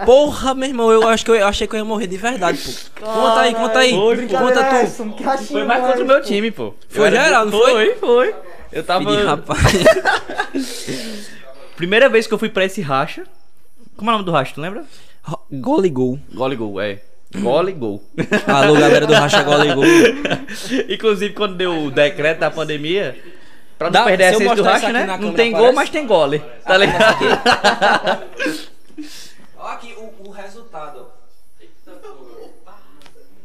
Porra, 0.06 0.54
meu 0.56 0.68
irmão, 0.70 0.92
eu 0.92 1.08
acho 1.08 1.24
que 1.24 1.32
eu, 1.32 1.36
eu 1.36 1.48
achei 1.48 1.68
que 1.68 1.76
eu 1.76 1.80
ia 1.80 1.86
morrer 1.86 2.08
de 2.08 2.18
verdade, 2.18 2.60
pô. 3.00 3.06
Conta 3.06 3.40
aí, 3.42 3.54
conta 3.56 3.80
aí. 3.80 3.92
Foi, 3.92 4.28
Conta 4.28 4.64
tu. 4.64 4.76
essa? 4.76 5.06
Foi 5.50 5.64
mais 5.64 5.84
contra 5.86 6.04
o 6.04 6.08
meu 6.08 6.22
time, 6.22 6.52
pô. 6.52 6.74
Foi 6.90 7.04
Eu 7.04 7.06
era- 7.08 7.24
geral, 7.24 7.46
não 7.46 7.52
foi? 7.60 7.96
Foi, 7.96 8.36
Eu 8.74 8.84
tava... 8.84 9.16
De 9.16 9.24
rapaz. 9.24 9.60
Primeira 11.76 12.10
vez 12.10 12.28
que 12.28 12.34
eu 12.34 12.38
fui 12.38 12.50
pra 12.50 12.66
esse 12.66 12.82
racha... 12.82 13.24
Como 13.98 14.10
é 14.10 14.14
o 14.14 14.18
nome 14.18 14.26
do 14.26 14.32
racha, 14.32 14.54
tu 14.56 14.62
lembra? 14.62 14.84
Gol 15.52 15.86
e 15.86 15.90
gol. 15.90 16.20
Gol 16.34 16.54
e 16.54 16.56
gol, 16.56 16.82
é. 16.82 17.02
Gol 17.36 17.70
e 17.70 17.74
gol. 17.74 18.04
Alô, 18.48 18.74
galera 18.74 19.06
do 19.06 19.14
Racha 19.14 19.44
Gol 19.44 19.64
e 19.66 19.74
gol. 19.76 19.84
Inclusive, 20.90 21.34
quando 21.34 21.56
deu 21.56 21.86
o 21.86 21.92
decreto 21.92 22.40
da 22.40 22.52
pandemia, 22.52 23.18
pra 23.78 23.88
não 23.88 23.94
Dá- 23.94 24.04
perder 24.06 24.24
a 24.26 24.32
essência 24.32 24.56
do 24.56 24.64
racha, 24.64 24.92
né? 24.92 25.06
Não 25.20 25.34
tem 25.34 25.52
gol, 25.52 25.60
aparece? 25.62 25.76
mas 25.76 25.90
tem 25.90 26.08
gole. 26.08 26.40
Tá 26.66 26.78
ligado? 26.78 27.18
Olha 29.58 29.74
aqui 29.74 29.94
o, 29.98 30.28
o 30.28 30.32
resultado. 30.32 31.06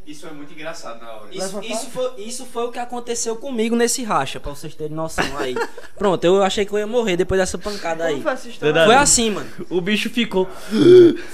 Isso 0.07 0.24
é 0.24 0.31
muito 0.31 0.53
engraçado 0.53 1.03
na 1.03 1.11
hora. 1.11 1.27
Isso, 1.33 1.61
isso, 1.62 1.91
foi, 1.91 2.11
isso 2.19 2.47
foi 2.47 2.65
o 2.65 2.70
que 2.70 2.78
aconteceu 2.78 3.35
comigo 3.35 3.74
nesse 3.74 4.05
racha, 4.05 4.39
pra 4.39 4.53
vocês 4.53 4.73
terem 4.73 4.95
noção 4.95 5.24
aí. 5.37 5.57
Pronto, 5.99 6.23
eu 6.23 6.45
achei 6.45 6.65
que 6.65 6.73
eu 6.73 6.78
ia 6.78 6.87
morrer 6.87 7.16
depois 7.16 7.41
dessa 7.41 7.59
pancada 7.59 8.05
aí. 8.05 8.23
Foi. 8.23 8.37
Foi 8.37 8.95
assim, 8.95 9.31
mano. 9.31 9.51
O 9.69 9.81
bicho 9.81 10.09
ficou... 10.09 10.49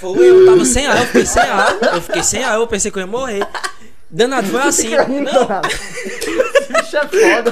Foi, 0.00 0.30
eu 0.30 0.46
tava 0.46 0.64
sem 0.64 0.86
ar, 0.86 0.98
eu 0.98 1.06
fiquei 1.06 1.26
sem 1.26 1.42
ar. 1.42 1.78
Eu 1.82 2.00
fiquei 2.00 2.22
sem 2.22 2.44
ar, 2.44 2.54
eu 2.54 2.66
pensei 2.66 2.90
que 2.90 2.96
eu 2.96 3.02
ia 3.02 3.06
morrer. 3.06 3.46
Danado, 4.08 4.48
foi 4.48 4.62
assim. 4.62 4.90
Não, 4.90 5.60
bicho 6.80 6.96
é 6.96 7.08
foda. 7.08 7.50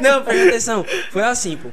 não, 0.00 0.22
presta 0.22 0.48
atenção. 0.48 0.86
Foi 1.12 1.22
assim, 1.22 1.56
pô. 1.56 1.68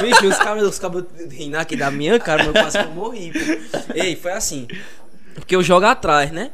Bicho, 0.00 0.26
os 0.26 0.38
caras 0.38 0.62
os 0.62 0.78
cabos 0.78 1.04
rindo 1.30 1.56
aqui 1.58 1.76
da 1.76 1.90
minha 1.90 2.18
cara, 2.18 2.44
mas 2.44 2.46
eu 2.46 2.52
quase 2.62 2.78
que 2.78 2.84
eu 2.84 2.90
morri, 2.90 3.32
pô. 3.32 3.92
Ei, 3.94 4.16
foi 4.16 4.32
assim. 4.32 4.66
Porque 5.38 5.54
eu 5.56 5.62
jogo 5.62 5.86
atrás, 5.86 6.30
né? 6.30 6.50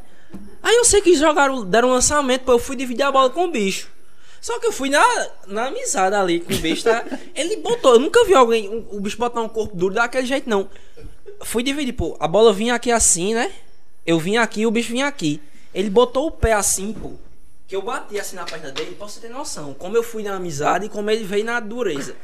Aí 0.63 0.77
eu 0.77 0.85
sei 0.85 1.01
que 1.03 1.15
jogaram, 1.15 1.65
deram 1.65 1.89
um 1.89 1.93
lançamento, 1.93 2.43
pô, 2.45 2.53
eu 2.53 2.59
fui 2.59 2.75
dividir 2.77 3.03
a 3.03 3.13
bola 3.13 3.31
com 3.31 3.45
o 3.45 3.51
bicho. 3.51 3.89
Só 4.41 4.59
que 4.59 4.67
eu 4.67 4.73
fui 4.73 4.91
na, 4.91 5.03
na 5.47 5.67
amizade 5.67 6.15
ali 6.15 6.41
com 6.41 6.53
o 6.53 6.59
bicho, 6.59 6.85
tá? 6.85 7.05
Ele 7.35 7.57
botou, 7.59 7.95
eu 7.95 7.99
nunca 8.01 8.25
vi 8.25 8.35
alguém, 8.35 8.69
um- 8.69 8.87
o 8.97 9.01
bicho 9.01 9.17
botar 9.17 9.41
um 9.41 9.49
corpo 9.49 9.75
duro 9.77 9.95
daquele 9.95 10.27
jeito, 10.27 10.49
não. 10.49 10.69
Fui 11.43 11.63
dividir, 11.63 11.93
pô. 11.95 12.17
A 12.21 12.29
bola 12.29 12.53
vinha 12.53 12.75
aqui 12.75 12.91
assim, 12.91 13.35
né? 13.35 13.51
Eu 14.07 14.19
vinha 14.19 14.43
aqui 14.43 14.63
e 14.63 14.67
o 14.67 14.71
bicho 14.71 14.91
vinha 14.93 15.07
aqui. 15.07 15.41
Ele 15.75 15.89
botou 15.91 16.27
o 16.27 16.31
pé 16.31 16.53
assim, 16.53 16.93
pô. 16.93 17.13
que 17.67 17.75
eu 17.75 17.83
bati 17.83 18.19
assim 18.19 18.37
na 18.37 18.45
perna 18.45 18.71
dele, 18.71 18.95
pra 18.95 19.09
você 19.09 19.19
ter 19.21 19.31
noção, 19.31 19.73
como 19.75 19.97
eu 19.97 20.03
fui 20.03 20.23
na 20.23 20.35
amizade 20.37 20.87
e 20.87 20.89
como 20.89 21.11
ele 21.11 21.25
veio 21.25 21.45
na 21.45 21.59
dureza. 21.61 22.15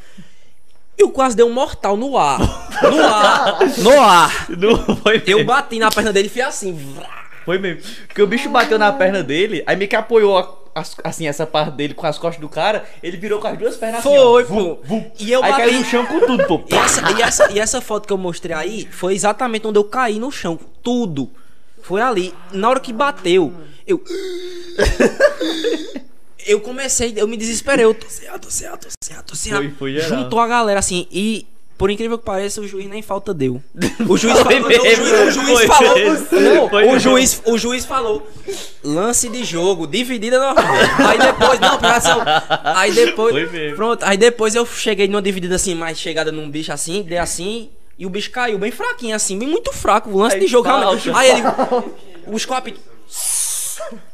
Eu 0.99 1.11
quase 1.11 1.35
dei 1.35 1.45
um 1.45 1.53
mortal 1.53 1.97
no 1.97 2.17
ar. 2.19 2.39
No 2.83 3.03
ar. 3.05 3.59
No 3.79 4.01
ar. 4.01 4.47
Não, 4.51 4.97
foi 4.97 5.23
Eu 5.27 5.45
bati 5.45 5.79
na 5.79 5.91
perna 5.91 6.13
dele 6.13 6.29
e 6.29 6.31
fui 6.31 6.43
assim. 6.43 6.79
Foi 7.45 7.59
mesmo. 7.59 7.83
Porque 8.07 8.23
o 8.23 8.27
bicho 8.27 8.49
bateu 8.51 8.79
na 8.79 8.93
perna 8.93 9.23
dele, 9.23 9.63
aí 9.67 9.77
meio 9.77 9.89
que 9.89 9.97
apoiou 9.97 10.37
a- 10.39 10.55
as- 10.75 10.95
assim, 11.03 11.27
essa 11.27 11.47
parte 11.47 11.73
dele 11.73 11.95
com 11.95 12.07
as 12.07 12.19
costas 12.19 12.41
do 12.41 12.49
cara, 12.49 12.85
ele 13.03 13.17
virou 13.17 13.41
com 13.41 13.49
as 13.49 13.59
duas 13.59 13.77
pernas 13.77 14.01
assim, 14.01 14.17
ó. 14.17 14.23
Foi, 14.33 14.45
Vum, 14.45 14.75
pô. 14.77 14.79
vum. 14.85 15.11
E 15.19 15.33
eu 15.33 15.43
aí 15.43 15.51
bati. 15.51 15.63
caiu 15.63 15.79
no 15.79 15.85
chão 15.85 16.07
com 16.07 16.21
tudo, 16.21 16.45
pô. 16.47 16.63
E 16.71 16.75
essa, 16.75 17.11
e, 17.11 17.23
essa, 17.23 17.53
e 17.53 17.59
essa 17.59 17.81
foto 17.81 18.07
que 18.07 18.13
eu 18.13 18.19
mostrei 18.19 18.55
aí 18.55 18.89
foi 18.91 19.15
exatamente 19.15 19.67
onde 19.67 19.79
eu 19.79 19.85
caí 19.85 20.19
no 20.19 20.31
chão. 20.31 20.59
Tudo. 20.83 21.31
Foi 21.83 22.01
ali. 22.03 22.35
Na 22.53 22.69
hora 22.69 22.79
que 22.79 22.93
bateu, 22.93 23.53
eu. 23.87 24.05
Eu 26.47 26.61
comecei, 26.61 27.13
eu 27.17 27.27
me 27.29 27.37
desesperei. 27.37 27.85
Eu 27.85 27.95
tô 27.95 28.09
certo, 28.09 28.41
tô 28.43 28.51
certo, 28.51 28.87
tô 28.89 29.05
certo, 29.05 29.25
tô 29.27 29.37
certo. 29.37 29.59
Foi- 29.59 29.71
foi 29.79 29.93
geral. 29.95 30.09
Juntou 30.09 30.41
a 30.41 30.47
galera 30.47 30.79
assim. 30.81 31.07
E, 31.11 31.47
por 31.77 31.91
incrível 31.91 32.19
que 32.19 32.25
pareça, 32.25 32.61
o 32.61 32.67
juiz 32.69 32.89
nem 32.89 33.03
falta 33.03 33.33
deu. 33.35 33.63
O 34.09 34.17
juiz 34.17 34.39
falou. 34.39 34.61
não, 34.61 34.67
o 34.67 34.69
mesmo, 34.69 35.05
juiz, 35.07 35.23
o 35.25 35.31
juiz 35.31 35.65
falou. 35.67 35.95
mesmo. 35.95 36.27
não, 36.41 36.67
o, 36.67 36.71
mesmo. 36.77 36.99
juiz, 36.99 37.43
o 37.47 37.59
juiz 37.59 37.85
falou. 37.85 38.27
Lance 38.83 39.29
de 39.29 39.45
jogo, 39.45 39.87
dividida 39.87 40.39
normal. 40.39 40.65
Aí 41.09 41.19
depois, 41.19 41.61
não, 41.61 41.75
atenção. 41.75 42.21
Aí 42.65 42.93
depois. 42.93 43.51
Mesmo. 43.53 43.77
Pronto, 43.77 44.03
aí 44.05 44.17
depois 44.17 44.55
eu 44.55 44.67
cheguei 44.67 45.07
numa 45.09 45.23
dividida 45.23 45.55
assim, 45.57 45.75
mais 45.75 45.99
chegada 45.99 46.33
num 46.33 46.51
bicho 46.51 46.73
assim, 46.73 47.03
dei 47.03 47.19
assim, 47.19 47.71
e 47.99 48.07
o 48.07 48.11
bicho 48.11 48.31
caiu 48.31 48.59
bem 48.59 48.71
fraquinho 48.71 49.15
assim, 49.15 49.39
bem 49.39 49.47
muito 49.49 49.73
fraco, 49.73 50.11
o 50.11 50.17
lance 50.19 50.37
Aí 50.37 50.41
de 50.41 50.47
jogo 50.49 50.69
falta. 50.69 50.81
realmente. 50.85 51.11
Aí 51.15 51.31
ele. 51.31 51.43
Os 52.27 52.45
copos. 52.47 52.73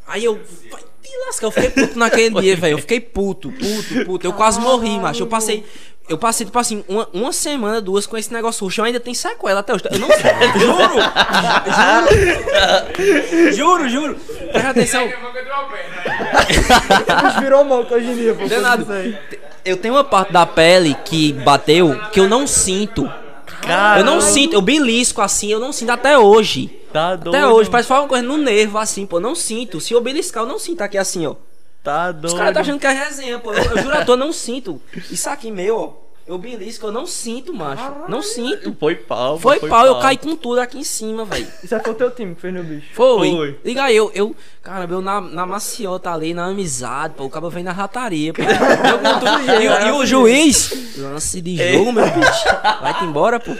Aí 0.06 0.24
eu. 0.24 0.40
Vai 0.70 0.82
te 1.06 1.16
lascar, 1.26 1.46
eu 1.46 1.50
fiquei 1.50 1.70
puto 1.70 1.98
naquele 1.98 2.34
dia, 2.40 2.56
velho. 2.56 2.74
Eu 2.74 2.78
fiquei 2.78 3.00
puto, 3.00 3.50
puto, 3.52 4.04
puto. 4.04 4.26
Eu 4.26 4.32
quase 4.32 4.60
morri, 4.60 4.98
macho. 4.98 5.22
Eu 5.22 5.26
passei. 5.26 5.64
Eu 6.08 6.16
passei, 6.16 6.46
tipo 6.46 6.56
assim, 6.56 6.84
uma, 6.86 7.08
uma 7.12 7.32
semana, 7.32 7.80
duas 7.80 8.06
com 8.06 8.16
esse 8.16 8.32
negócio 8.32 8.64
roxo. 8.64 8.80
Eu 8.80 8.84
ainda 8.84 9.00
tenho 9.00 9.16
sequela 9.16 9.58
até 9.58 9.74
hoje. 9.74 9.84
Eu 9.90 9.98
não 9.98 10.08
Juro! 10.60 10.94
Juro! 13.52 13.52
Juro, 13.52 13.88
juro! 13.88 14.16
Presta 14.52 14.70
atenção. 14.70 15.08
Virou 17.40 17.64
manco 17.64 17.92
hoje 17.92 18.06
em 18.06 18.14
dia, 18.14 18.34
pô. 18.34 18.46
Danado. 18.46 18.92
Aí. 18.92 19.18
Eu 19.64 19.76
tenho 19.76 19.94
uma 19.94 20.04
parte 20.04 20.32
da 20.32 20.46
pele 20.46 20.96
que 21.04 21.32
bateu 21.32 21.98
que 22.12 22.20
eu 22.20 22.28
não 22.28 22.46
sinto. 22.46 23.10
Cara, 23.62 23.98
Eu 23.98 24.04
não 24.04 24.20
sinto, 24.20 24.54
eu 24.54 24.62
belisco 24.62 25.20
assim, 25.20 25.50
eu 25.50 25.58
não 25.58 25.72
sinto 25.72 25.90
até 25.90 26.16
hoje. 26.16 26.75
Tá 26.96 27.14
doido. 27.14 27.36
Até 27.36 27.46
hoje, 27.46 27.68
parece 27.68 27.88
que 27.88 27.92
uma 27.92 28.08
coisa 28.08 28.26
no 28.26 28.38
nervo 28.38 28.78
assim, 28.78 29.04
pô, 29.04 29.20
não 29.20 29.34
sinto. 29.34 29.82
Se 29.82 29.92
eu 29.92 30.00
beliscar, 30.00 30.44
eu 30.44 30.48
não 30.48 30.58
sinto 30.58 30.80
aqui 30.80 30.96
assim, 30.96 31.26
ó. 31.26 31.34
Tá 31.82 32.10
doido. 32.10 32.32
Os 32.32 32.32
caras 32.32 32.54
tá 32.54 32.60
achando 32.60 32.80
que 32.80 32.86
é 32.86 32.90
resenha, 32.90 33.38
pô. 33.38 33.52
Eu, 33.52 33.62
eu 33.62 33.82
juro, 33.82 33.96
eu 34.08 34.16
não 34.16 34.32
sinto. 34.32 34.80
Isso 35.10 35.28
aqui 35.28 35.50
meu, 35.50 35.76
ó. 35.76 36.05
Eu 36.28 36.38
belisco, 36.38 36.86
eu 36.88 36.90
não 36.92 37.06
sinto, 37.06 37.54
macho. 37.54 37.84
Não 38.08 38.20
sinto. 38.20 38.74
Foi 38.80 38.96
pau. 38.96 39.38
Foi, 39.38 39.60
pau, 39.60 39.68
pau, 39.68 39.86
eu 39.86 39.98
caí 40.00 40.16
com 40.16 40.34
tudo 40.34 40.60
aqui 40.60 40.76
em 40.78 40.82
cima, 40.82 41.24
velho. 41.24 41.46
Isso 41.62 41.72
aí 41.72 41.80
foi 41.80 41.92
o 41.92 41.94
teu 41.94 42.10
time 42.10 42.34
que 42.34 42.40
fez 42.40 42.52
no 42.52 42.64
bicho. 42.64 42.88
Foi. 42.94 43.30
Foi. 43.30 43.60
Liga 43.64 43.84
aí, 43.84 43.94
eu, 43.96 44.10
eu, 44.12 44.34
caramba, 44.60 44.94
eu 44.94 45.00
na, 45.00 45.20
na 45.20 45.46
maciota 45.46 46.10
ali, 46.12 46.34
na 46.34 46.46
amizade, 46.46 47.14
pô, 47.16 47.26
o 47.26 47.30
cara 47.30 47.48
vem 47.48 47.62
na 47.62 47.70
rataria, 47.70 48.32
pô. 48.34 48.42
Eu 48.42 48.98
com 48.98 49.18
tudo, 49.20 49.62
e, 49.62 49.68
o- 49.68 49.86
e 49.88 49.92
o 49.92 50.04
juiz, 50.06 50.96
lance 50.98 51.40
de 51.40 51.56
jogo, 51.74 51.92
meu 51.92 52.04
bicho. 52.06 52.44
Vai-te 52.82 53.04
embora, 53.04 53.38
pô. 53.38 53.52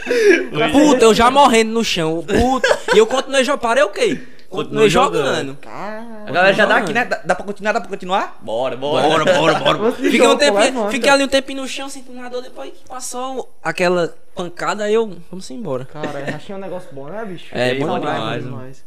Puta, 0.71 1.05
eu 1.05 1.13
já 1.13 1.31
morrendo 1.31 1.71
no 1.71 1.85
chão, 1.85 2.21
puta. 2.27 2.79
E 2.93 2.97
eu 2.97 3.07
continuei 3.07 3.45
jogando, 3.45 3.61
parei 3.61 3.83
o 3.83 3.89
quê? 3.89 4.19
Continuei 4.49 4.85
Continuou 4.85 4.89
jogando. 4.89 5.57
A 5.65 6.31
galera 6.31 6.53
já 6.53 6.65
dá 6.65 6.77
aqui, 6.77 6.93
né? 6.93 7.03
Dá, 7.03 7.21
dá 7.23 7.35
pra 7.35 7.45
continuar? 7.45 7.73
Dá 7.73 7.81
pra 7.81 7.89
continuar? 7.89 8.37
Bora, 8.41 8.77
bora. 8.77 9.07
Bora, 9.07 9.25
bora, 9.25 9.59
bora. 9.59 9.91
Fiquei, 9.91 10.21
um 10.21 10.37
levanta. 10.37 10.91
fiquei 10.91 11.09
ali 11.09 11.23
um 11.23 11.27
tempinho 11.27 11.61
no 11.61 11.67
chão, 11.67 11.89
sentindo 11.89 12.17
uma 12.17 12.29
dor, 12.29 12.41
depois 12.41 12.71
que 12.71 12.87
passou 12.87 13.53
aquela 13.61 14.15
pancada, 14.33 14.85
aí 14.85 14.93
eu, 14.93 15.17
vamos 15.29 15.49
embora. 15.51 15.85
Cara, 15.85 16.31
rachei 16.31 16.55
um 16.55 16.59
negócio 16.59 16.89
bom, 16.93 17.07
né, 17.07 17.25
bicho? 17.25 17.47
É, 17.51 17.75
bom 17.75 17.87
Saudade 17.87 18.15
demais, 18.15 18.43
demais. 18.43 18.85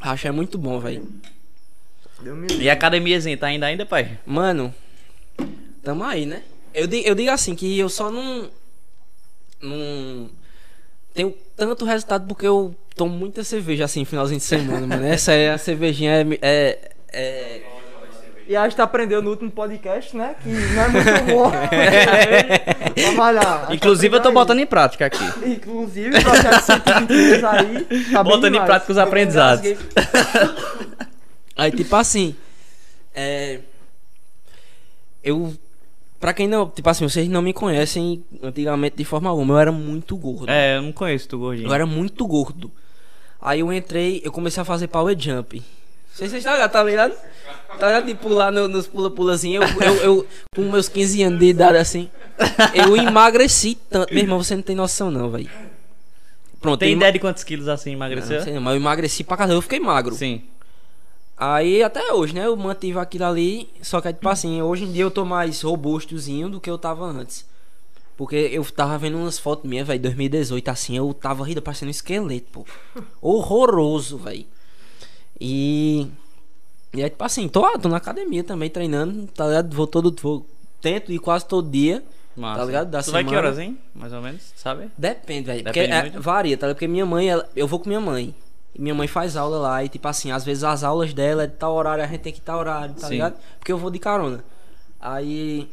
Acho 0.00 0.28
é 0.28 0.30
muito 0.30 0.56
bom, 0.56 0.78
velho. 0.78 1.06
E 2.58 2.70
a 2.70 2.72
academiazinha, 2.72 3.36
tá 3.36 3.48
ainda 3.48 3.66
ainda, 3.66 3.84
pai? 3.84 4.18
Mano, 4.24 4.74
tamo 5.82 6.04
aí, 6.04 6.24
né? 6.24 6.42
Eu 6.72 6.86
digo, 6.86 7.06
eu 7.06 7.14
digo 7.14 7.30
assim, 7.30 7.54
que 7.54 7.78
eu 7.78 7.88
só 7.88 8.10
não. 8.10 8.48
Não. 9.60 10.30
Tenho 11.16 11.34
tanto 11.56 11.86
resultado 11.86 12.26
porque 12.28 12.46
eu 12.46 12.76
tomo 12.94 13.16
muita 13.16 13.42
cerveja 13.42 13.86
assim, 13.86 14.04
finalzinho 14.04 14.38
de 14.38 14.44
semana, 14.44 14.86
mano. 14.86 15.06
Essa 15.06 15.32
é 15.32 15.50
a 15.50 15.58
cervejinha. 15.58 16.12
É. 16.12 16.26
é, 16.42 16.90
é... 17.10 17.62
E 18.46 18.54
a 18.54 18.68
gente 18.68 18.80
aprendeu 18.80 19.22
no 19.22 19.30
último 19.30 19.50
podcast, 19.50 20.14
né? 20.14 20.36
Que 20.40 20.48
não 20.48 20.82
é 20.82 20.88
muito 20.88 21.24
bom. 21.24 21.50
Vamos 23.02 23.16
gente 23.16 23.76
Inclusive, 23.76 24.16
eu 24.16 24.22
tô 24.22 24.30
botando 24.30 24.60
em 24.60 24.66
prática 24.66 25.06
aqui. 25.06 25.24
aí. 25.42 25.54
Inclusive, 25.54 26.16
o 26.16 26.22
projeto 26.22 26.60
123 26.60 27.44
aí. 27.44 27.86
Tá 28.12 28.22
Botando 28.22 28.54
em 28.54 28.64
prática 28.64 28.92
os 28.92 28.98
aprendizados. 28.98 29.64
Aí, 31.56 31.72
tipo 31.72 31.96
assim. 31.96 32.36
É. 33.14 33.60
Eu. 35.24 35.54
Pra 36.18 36.32
quem 36.32 36.48
não. 36.48 36.68
Tipo 36.68 36.88
assim, 36.88 37.08
vocês 37.08 37.28
não 37.28 37.42
me 37.42 37.52
conhecem 37.52 38.24
antigamente 38.42 38.96
de 38.96 39.04
forma 39.04 39.28
alguma. 39.28 39.54
Eu 39.54 39.58
era 39.58 39.72
muito 39.72 40.16
gordo. 40.16 40.48
É, 40.50 40.76
eu 40.78 40.82
não 40.82 40.92
conheço 40.92 41.28
tu 41.28 41.38
gordinho. 41.38 41.68
Eu 41.68 41.74
era 41.74 41.84
muito 41.86 42.26
gordo. 42.26 42.70
Aí 43.40 43.60
eu 43.60 43.72
entrei, 43.72 44.20
eu 44.24 44.32
comecei 44.32 44.60
a 44.60 44.64
fazer 44.64 44.88
power 44.88 45.14
jump. 45.18 45.56
Não 45.58 45.64
vocês 46.28 46.32
estão 46.32 46.52
ligado, 46.54 46.70
tá 46.72 46.82
ligado? 46.82 47.14
Tá 47.78 47.86
ligado 47.88 48.06
de 48.06 48.14
pular 48.14 48.50
no- 48.50 48.66
nos 48.68 48.86
pula-pulazinhos. 48.86 49.70
Eu, 49.70 49.82
eu, 49.82 49.94
eu, 50.02 50.26
com 50.54 50.62
meus 50.62 50.88
15 50.88 51.22
anos 51.24 51.38
de 51.38 51.44
idade 51.46 51.76
assim, 51.76 52.08
eu 52.74 52.96
emagreci 52.96 53.76
tanto. 53.90 54.12
Meu 54.14 54.22
irmão, 54.22 54.42
você 54.42 54.56
não 54.56 54.62
tem 54.62 54.74
noção 54.74 55.10
não, 55.10 55.28
velho. 55.30 55.50
Pronto, 56.58 56.80
Tem 56.80 56.94
ideia 56.94 57.12
de 57.12 57.18
quantos 57.18 57.44
quilos 57.44 57.68
assim 57.68 57.92
ema- 57.92 58.06
emagreceu? 58.06 58.38
Não 58.38 58.44
sei 58.44 58.54
não, 58.54 58.62
mas 58.62 58.74
eu 58.74 58.80
emagreci 58.80 59.22
pra 59.22 59.36
caramba, 59.36 59.56
eu 59.58 59.62
fiquei 59.62 59.78
magro. 59.78 60.14
Sim. 60.14 60.42
Aí 61.36 61.82
até 61.82 62.12
hoje, 62.12 62.34
né? 62.34 62.46
Eu 62.46 62.56
mantive 62.56 62.98
aquilo 62.98 63.24
ali. 63.26 63.68
Só 63.82 64.00
que, 64.00 64.12
tipo 64.12 64.28
assim, 64.28 64.62
hoje 64.62 64.84
em 64.84 64.92
dia 64.92 65.02
eu 65.02 65.10
tô 65.10 65.24
mais 65.24 65.60
robustozinho 65.62 66.48
do 66.48 66.60
que 66.60 66.70
eu 66.70 66.78
tava 66.78 67.04
antes. 67.04 67.44
Porque 68.16 68.34
eu 68.34 68.64
tava 68.64 68.96
vendo 68.96 69.18
umas 69.18 69.38
fotos 69.38 69.68
minhas, 69.68 69.86
velho, 69.86 70.00
2018, 70.00 70.68
assim, 70.68 70.96
eu 70.96 71.12
tava 71.12 71.44
rindo 71.44 71.60
parecendo 71.60 71.88
um 71.88 71.90
esqueleto, 71.90 72.46
pô. 72.50 72.64
Horroroso, 73.20 74.16
velho. 74.18 74.46
E. 75.40 76.06
E 76.94 77.02
aí, 77.02 77.10
tipo 77.10 77.22
assim, 77.24 77.46
tô, 77.48 77.78
tô 77.78 77.88
na 77.90 77.98
academia 77.98 78.42
também 78.42 78.70
treinando, 78.70 79.26
tá 79.26 79.46
ligado? 79.46 79.76
Vou 79.76 79.86
todo. 79.86 80.14
Vou, 80.22 80.46
tento 80.80 81.12
ir 81.12 81.18
quase 81.18 81.44
todo 81.46 81.68
dia. 81.68 82.02
Massa. 82.34 82.60
Tá 82.60 82.64
ligado? 82.66 82.90
Da 82.90 83.02
tu 83.02 83.10
vai 83.12 83.22
que 83.24 83.30
semana. 83.30 83.46
horas, 83.48 83.58
hein? 83.58 83.78
Mais 83.94 84.12
ou 84.14 84.22
menos, 84.22 84.52
sabe? 84.56 84.90
Depende, 84.96 85.46
velho. 85.46 85.64
Porque 85.64 85.80
é, 85.80 86.10
varia, 86.10 86.56
tá 86.56 86.66
ligado? 86.66 86.76
Porque 86.76 86.88
minha 86.88 87.04
mãe, 87.04 87.28
ela- 87.28 87.46
eu 87.54 87.66
vou 87.66 87.78
com 87.80 87.88
minha 87.88 88.00
mãe. 88.00 88.34
E 88.76 88.82
minha 88.82 88.94
mãe 88.94 89.08
faz 89.08 89.36
aula 89.36 89.56
lá. 89.56 89.82
E 89.82 89.88
tipo 89.88 90.06
assim, 90.06 90.30
às 90.30 90.44
vezes 90.44 90.62
as 90.62 90.84
aulas 90.84 91.14
dela 91.14 91.44
é 91.44 91.46
de 91.46 91.54
tal 91.54 91.74
horário, 91.74 92.04
a 92.04 92.06
gente 92.06 92.20
tem 92.20 92.32
que 92.32 92.40
ir 92.40 92.42
tal 92.42 92.58
horário, 92.58 92.94
tá 92.94 93.06
Sim. 93.06 93.14
ligado? 93.14 93.36
Porque 93.58 93.72
eu 93.72 93.78
vou 93.78 93.90
de 93.90 93.98
carona. 93.98 94.44
Aí. 95.00 95.66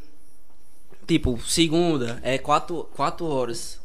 Tipo, 1.05 1.37
segunda 1.45 2.17
é 2.23 2.37
quatro, 2.37 2.87
quatro 2.95 3.25
horas. 3.25 3.77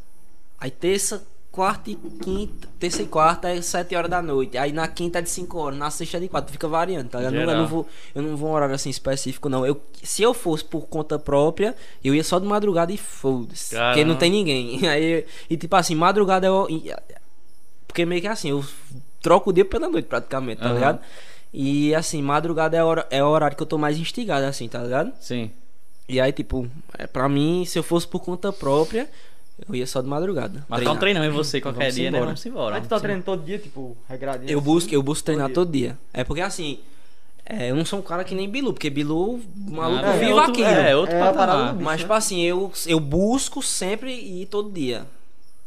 Aí 0.60 0.70
terça, 0.70 1.26
quarta 1.50 1.90
e 1.90 1.96
quinta. 1.96 2.68
Terça 2.78 3.02
e 3.02 3.06
quarta 3.06 3.48
é 3.48 3.60
sete 3.60 3.96
horas 3.96 4.08
da 4.08 4.22
noite. 4.22 4.56
Aí 4.56 4.70
na 4.70 4.86
quinta 4.86 5.18
é 5.18 5.22
de 5.22 5.28
cinco 5.28 5.58
horas. 5.58 5.76
Na 5.76 5.90
sexta 5.90 6.18
é 6.18 6.20
de 6.20 6.28
quatro. 6.28 6.52
Fica 6.52 6.68
variando, 6.68 7.08
tá 7.08 7.18
ligado? 7.18 7.34
Eu 7.34 7.56
não, 7.56 7.66
vou, 7.66 7.88
eu 8.14 8.22
não 8.22 8.36
vou 8.36 8.50
um 8.50 8.52
horário 8.52 8.76
assim 8.76 8.88
específico, 8.88 9.48
não. 9.48 9.66
Eu, 9.66 9.82
se 10.00 10.22
eu 10.22 10.32
fosse 10.32 10.64
por 10.64 10.82
conta 10.82 11.18
própria, 11.18 11.74
eu 12.04 12.14
ia 12.14 12.22
só 12.22 12.38
de 12.38 12.46
madrugada 12.46 12.92
e 12.92 12.96
foda-se. 12.96 13.74
Porque 13.74 14.04
não 14.04 14.14
tem 14.14 14.30
ninguém. 14.30 14.86
Aí, 14.86 15.26
e 15.50 15.56
tipo 15.56 15.74
assim, 15.74 15.96
madrugada 15.96 16.46
é. 16.46 17.20
Porque 17.88 18.06
meio 18.06 18.20
que 18.20 18.28
assim, 18.28 18.50
eu 18.50 18.64
troco 19.22 19.50
o 19.50 19.52
dia 19.52 19.64
pela 19.64 19.88
noite 19.88 20.06
praticamente, 20.06 20.60
tá 20.60 20.66
Aham. 20.66 20.74
ligado? 20.74 21.00
E 21.52 21.94
assim, 21.94 22.22
madrugada 22.22 22.76
é, 22.76 22.84
hora, 22.84 23.06
é 23.10 23.22
o 23.22 23.26
horário 23.28 23.56
que 23.56 23.62
eu 23.62 23.66
tô 23.66 23.78
mais 23.78 23.98
instigado, 23.98 24.44
assim, 24.46 24.68
tá 24.68 24.82
ligado? 24.82 25.12
Sim. 25.20 25.50
E 26.08 26.20
aí, 26.20 26.32
tipo, 26.32 26.68
é, 26.98 27.06
pra 27.06 27.28
mim, 27.28 27.64
se 27.66 27.78
eu 27.78 27.82
fosse 27.82 28.06
por 28.06 28.20
conta 28.20 28.52
própria, 28.52 29.08
eu 29.68 29.74
ia 29.74 29.86
só 29.86 30.00
de 30.00 30.08
madrugada. 30.08 30.64
Um 30.70 30.74
treinar. 30.76 30.98
treinão 30.98 31.24
em 31.24 31.30
você 31.30 31.60
qualquer 31.60 31.78
Vamos 31.80 31.94
dia, 31.94 32.10
né? 32.10 32.18
embora. 32.18 32.26
Vamos 32.26 32.46
embora. 32.46 32.74
Mas 32.76 32.82
tu 32.86 32.88
tá 32.90 33.00
treinando 33.00 33.24
todo 33.24 33.42
dia, 33.44 33.58
tipo, 33.58 33.96
regradinho? 34.08 34.50
Eu 34.50 34.58
assim? 34.58 34.64
busco, 34.66 34.94
eu 34.94 35.02
busco 35.02 35.24
treinar 35.24 35.46
dia. 35.48 35.54
todo 35.54 35.70
dia. 35.72 35.98
É 36.12 36.22
porque 36.24 36.40
assim, 36.42 36.78
é, 37.44 37.70
eu 37.70 37.76
não 37.76 37.84
sou 37.84 37.98
um 37.98 38.02
cara 38.02 38.24
que 38.24 38.34
nem 38.34 38.48
Bilu, 38.48 38.72
porque 38.72 38.88
Bilu, 38.90 39.40
maluco, 39.56 40.04
Ah, 40.04 40.12
vive 40.12 40.32
outro- 40.32 40.50
aquilo. 40.50 40.66
É, 40.68 40.94
outro 40.96 41.14
É 41.14 41.20
a 41.22 41.24
parada 41.32 41.36
patamar. 41.52 41.66
do 41.72 41.72
bicho. 41.78 41.84
Mas, 41.84 41.96
né? 41.96 42.02
tipo 42.04 42.12
assim, 42.12 42.42
eu, 42.42 42.72
eu 42.86 43.00
busco 43.00 43.62
sempre 43.62 44.12
ir 44.14 44.46
todo 44.46 44.70
dia. 44.70 45.06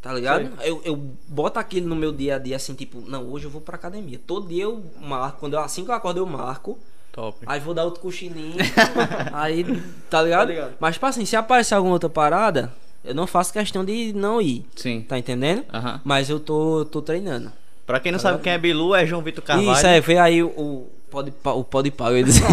Tá 0.01 0.11
ligado? 0.13 0.49
Eu, 0.63 0.81
eu 0.83 0.95
boto 1.27 1.59
aquilo 1.59 1.87
no 1.87 1.95
meu 1.95 2.11
dia 2.11 2.35
a 2.35 2.39
dia, 2.39 2.55
assim, 2.55 2.73
tipo, 2.73 3.01
não, 3.01 3.23
hoje 3.29 3.45
eu 3.45 3.51
vou 3.51 3.61
pra 3.61 3.75
academia. 3.75 4.19
Todo 4.25 4.47
dia 4.47 4.63
eu 4.63 4.83
marco, 4.99 5.39
quando 5.39 5.53
eu, 5.53 5.59
assim 5.59 5.85
que 5.85 5.91
eu 5.91 5.95
acordo, 5.95 6.17
eu 6.19 6.25
marco. 6.25 6.79
Top. 7.11 7.37
Aí 7.45 7.59
vou 7.59 7.73
dar 7.73 7.83
outro 7.83 8.01
cochilinho. 8.01 8.55
aí, 9.31 9.63
tá 10.09 10.23
ligado? 10.23 10.47
Tá 10.47 10.53
ligado. 10.53 10.73
Mas, 10.79 10.95
tipo 10.95 11.05
assim, 11.05 11.23
se 11.23 11.35
aparecer 11.35 11.75
alguma 11.75 11.93
outra 11.93 12.09
parada, 12.09 12.73
eu 13.03 13.13
não 13.13 13.27
faço 13.27 13.53
questão 13.53 13.85
de 13.85 14.11
não 14.13 14.41
ir. 14.41 14.65
Sim. 14.75 15.01
Tá 15.01 15.19
entendendo? 15.19 15.65
Mas 16.03 16.29
eu 16.29 16.39
tô, 16.39 16.83
tô 16.85 17.01
treinando. 17.01 17.51
Pra 17.85 17.99
quem 17.99 18.11
não 18.11 18.19
sabe 18.19 18.41
quem 18.41 18.53
é 18.53 18.57
Bilu, 18.57 18.95
é 18.95 19.05
João 19.05 19.21
Vitor 19.21 19.43
Carvalho. 19.43 19.73
Isso, 19.73 19.85
é, 19.85 19.99
vê 19.99 20.17
aí 20.17 20.41
o, 20.41 20.47
o, 20.47 20.89
pode, 21.11 21.33
o 21.43 21.63
pode 21.63 21.91
pago, 21.91 22.11
eu 22.11 22.17
ia 22.19 22.23
dizer. 22.23 22.43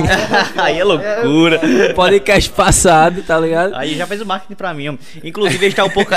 Aí 0.57 0.79
é 0.79 0.85
loucura. 0.85 1.61
podcast 1.95 2.51
passado, 2.51 3.23
tá 3.23 3.39
ligado? 3.39 3.75
Aí 3.77 3.97
já 3.97 4.07
fez 4.07 4.21
o 4.21 4.27
marketing 4.27 4.55
pra 4.55 4.75
mim. 4.75 4.99
Inclusive, 5.23 5.57
a 5.65 5.69
gente 5.69 5.77
tá 5.77 5.85
um 5.85 5.91
pouco. 5.91 6.11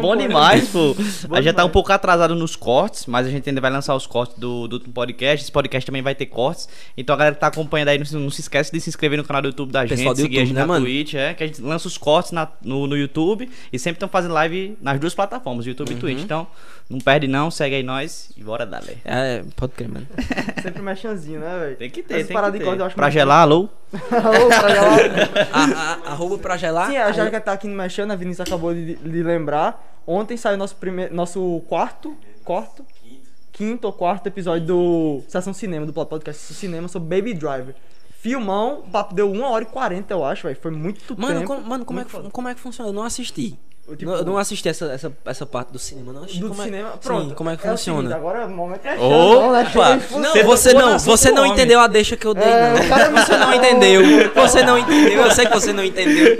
Bom 0.00 0.16
demais, 0.16 0.68
pô. 0.68 0.94
A 1.32 1.36
gente 1.36 1.44
já 1.46 1.52
tá 1.52 1.64
um 1.64 1.70
pouco 1.70 1.90
atrasado 1.92 2.34
nos 2.34 2.54
cortes, 2.54 3.06
mas 3.06 3.26
a 3.26 3.30
gente 3.30 3.48
ainda 3.48 3.60
vai 3.60 3.70
lançar 3.70 3.94
os 3.94 4.06
cortes 4.06 4.38
do, 4.38 4.68
do 4.68 4.80
podcast. 4.90 5.42
Esse 5.44 5.52
podcast 5.52 5.86
também 5.86 6.02
vai 6.02 6.14
ter 6.14 6.26
cortes. 6.26 6.68
Então 6.96 7.14
a 7.14 7.18
galera 7.18 7.34
que 7.34 7.40
tá 7.40 7.46
acompanhando 7.46 7.88
aí, 7.88 7.98
não 7.98 8.04
se, 8.04 8.14
não 8.16 8.30
se 8.30 8.42
esquece 8.42 8.70
de 8.70 8.80
se 8.80 8.90
inscrever 8.90 9.16
no 9.16 9.24
canal 9.24 9.40
do 9.42 9.48
YouTube 9.48 9.72
da 9.72 9.86
gente, 9.86 9.96
Pessoal 9.98 10.14
do 10.14 10.20
seguir 10.20 10.36
a 10.38 10.40
YouTube, 10.40 10.46
gente 10.48 10.54
né, 10.54 10.60
na 10.60 10.66
mano? 10.66 10.84
Twitch, 10.84 11.14
é, 11.14 11.32
que 11.34 11.42
a 11.42 11.46
gente 11.46 11.62
lança 11.62 11.88
os 11.88 11.96
cortes 11.96 12.32
na- 12.32 12.48
no, 12.62 12.86
no 12.86 12.96
YouTube 12.96 13.48
e 13.72 13.78
sempre 13.78 13.96
estão 13.96 14.08
fazendo 14.08 14.34
live 14.34 14.76
nas 14.82 15.00
duas 15.00 15.14
plataformas, 15.14 15.66
YouTube 15.66 15.90
Uhum. 15.92 15.96
e 15.96 16.00
Twitch. 16.00 16.20
Então, 16.22 16.46
não 16.90 16.98
perde 17.00 17.26
não, 17.26 17.50
segue 17.50 17.74
aí 17.76 17.82
nós 17.82 18.30
e 18.36 18.42
bora 18.44 18.64
dale. 18.66 18.98
É, 19.04 19.42
pode 19.56 19.72
crer, 19.72 19.88
mano. 19.88 20.06
Sempre 20.62 20.82
mexanzinho, 21.06 21.40
né, 21.40 21.58
velho? 21.58 21.76
Tem 21.76 21.90
que 21.90 22.02
ter, 22.02 22.14
Essa 22.20 22.28
tem 22.28 22.36
que 22.36 22.50
de 22.52 22.58
ter. 22.58 22.64
corte 22.64 22.80
eu 22.80 22.86
acho 22.86 22.96
Pra 22.96 23.10
gelar, 23.10 23.42
alô? 23.42 23.68
Alô, 24.10 24.48
pra 24.48 24.68
gelar. 24.68 24.98
A- 25.52 25.64
a- 26.08 26.10
Arroba 26.12 26.38
pra 26.38 26.56
gelar. 26.56 26.90
Sim, 26.90 26.96
a 26.96 27.08
Angélica 27.08 27.40
tá 27.40 27.52
aqui 27.52 27.66
no 27.68 27.74
Mexendo, 27.76 28.10
a 28.12 28.16
Vinícius 28.16 28.46
acabou 28.46 28.74
de, 28.74 28.96
de 28.96 29.22
lembrar. 29.22 30.00
Ontem 30.06 30.36
saiu 30.36 30.56
nosso, 30.56 30.76
primeiro, 30.76 31.14
nosso 31.14 31.62
quarto, 31.68 32.16
quarto, 32.44 32.84
quinto 33.52 33.86
ou 33.86 33.92
quarto 33.92 34.26
episódio 34.26 34.66
do 34.66 35.22
Sessão 35.28 35.52
Cinema, 35.54 35.86
do 35.86 35.92
podcast 35.92 36.40
Sessão 36.42 36.56
Cinema 36.56 36.88
sobre 36.88 37.16
Baby 37.20 37.34
Driver. 37.34 37.74
Filmão, 38.18 38.80
o 38.80 38.90
papo 38.90 39.14
deu 39.14 39.30
1 39.30 39.42
hora 39.42 39.62
e 39.64 39.66
40, 39.66 40.12
eu 40.12 40.24
acho, 40.24 40.44
velho. 40.46 40.58
Foi 40.60 40.70
muito 40.70 41.16
Mano, 41.18 41.40
tempo. 41.40 41.46
como, 41.54 41.66
mano 41.68 41.84
como, 41.84 42.00
é 42.00 42.04
que, 42.04 42.30
como 42.30 42.48
é 42.48 42.54
que 42.54 42.60
funciona? 42.60 42.90
Eu 42.90 42.94
não 42.94 43.04
assisti. 43.04 43.56
Eu, 43.88 43.94
tipo, 43.96 44.10
Não- 44.10 44.24
não 44.24 44.38
assisti 44.38 44.68
essa, 44.68 44.86
essa, 44.86 45.12
essa 45.24 45.46
parte 45.46 45.70
do 45.72 45.78
cinema, 45.78 46.12
não 46.12 46.22
assisti. 46.24 46.40
do 46.40 46.48
como 46.48 46.60
é- 46.60 46.64
cinema. 46.64 46.90
Sim, 46.92 46.98
Pronto. 47.02 47.34
como 47.36 47.50
é 47.50 47.56
que 47.56 47.64
o 47.66 47.70
funciona? 47.70 48.00
seguinte, 48.00 48.14
agora 48.16 48.40
é 48.40 48.44
o 48.44 48.50
momento 48.50 48.84
é 48.84 48.94
Opa! 48.98 49.96
Não, 50.18 50.32
Você 50.32 50.42
você 50.42 50.74
não, 50.74 50.98
você 50.98 51.30
não 51.30 51.46
entendeu 51.46 51.78
a 51.78 51.86
deixa 51.86 52.16
que 52.16 52.26
eu 52.26 52.34
dei, 52.34 52.42
É, 52.44 52.72
não. 52.72 52.88
cara 52.88 53.10
Você 53.10 53.36
não 53.36 53.54
entendeu. 53.54 54.02
Você 54.34 54.62
não 54.64 54.78
entendeu. 54.78 55.22
Eu 55.22 55.30
sei 55.30 55.46
que 55.46 55.52
você 55.54 55.72
não 55.72 55.84
entendeu. 55.84 56.36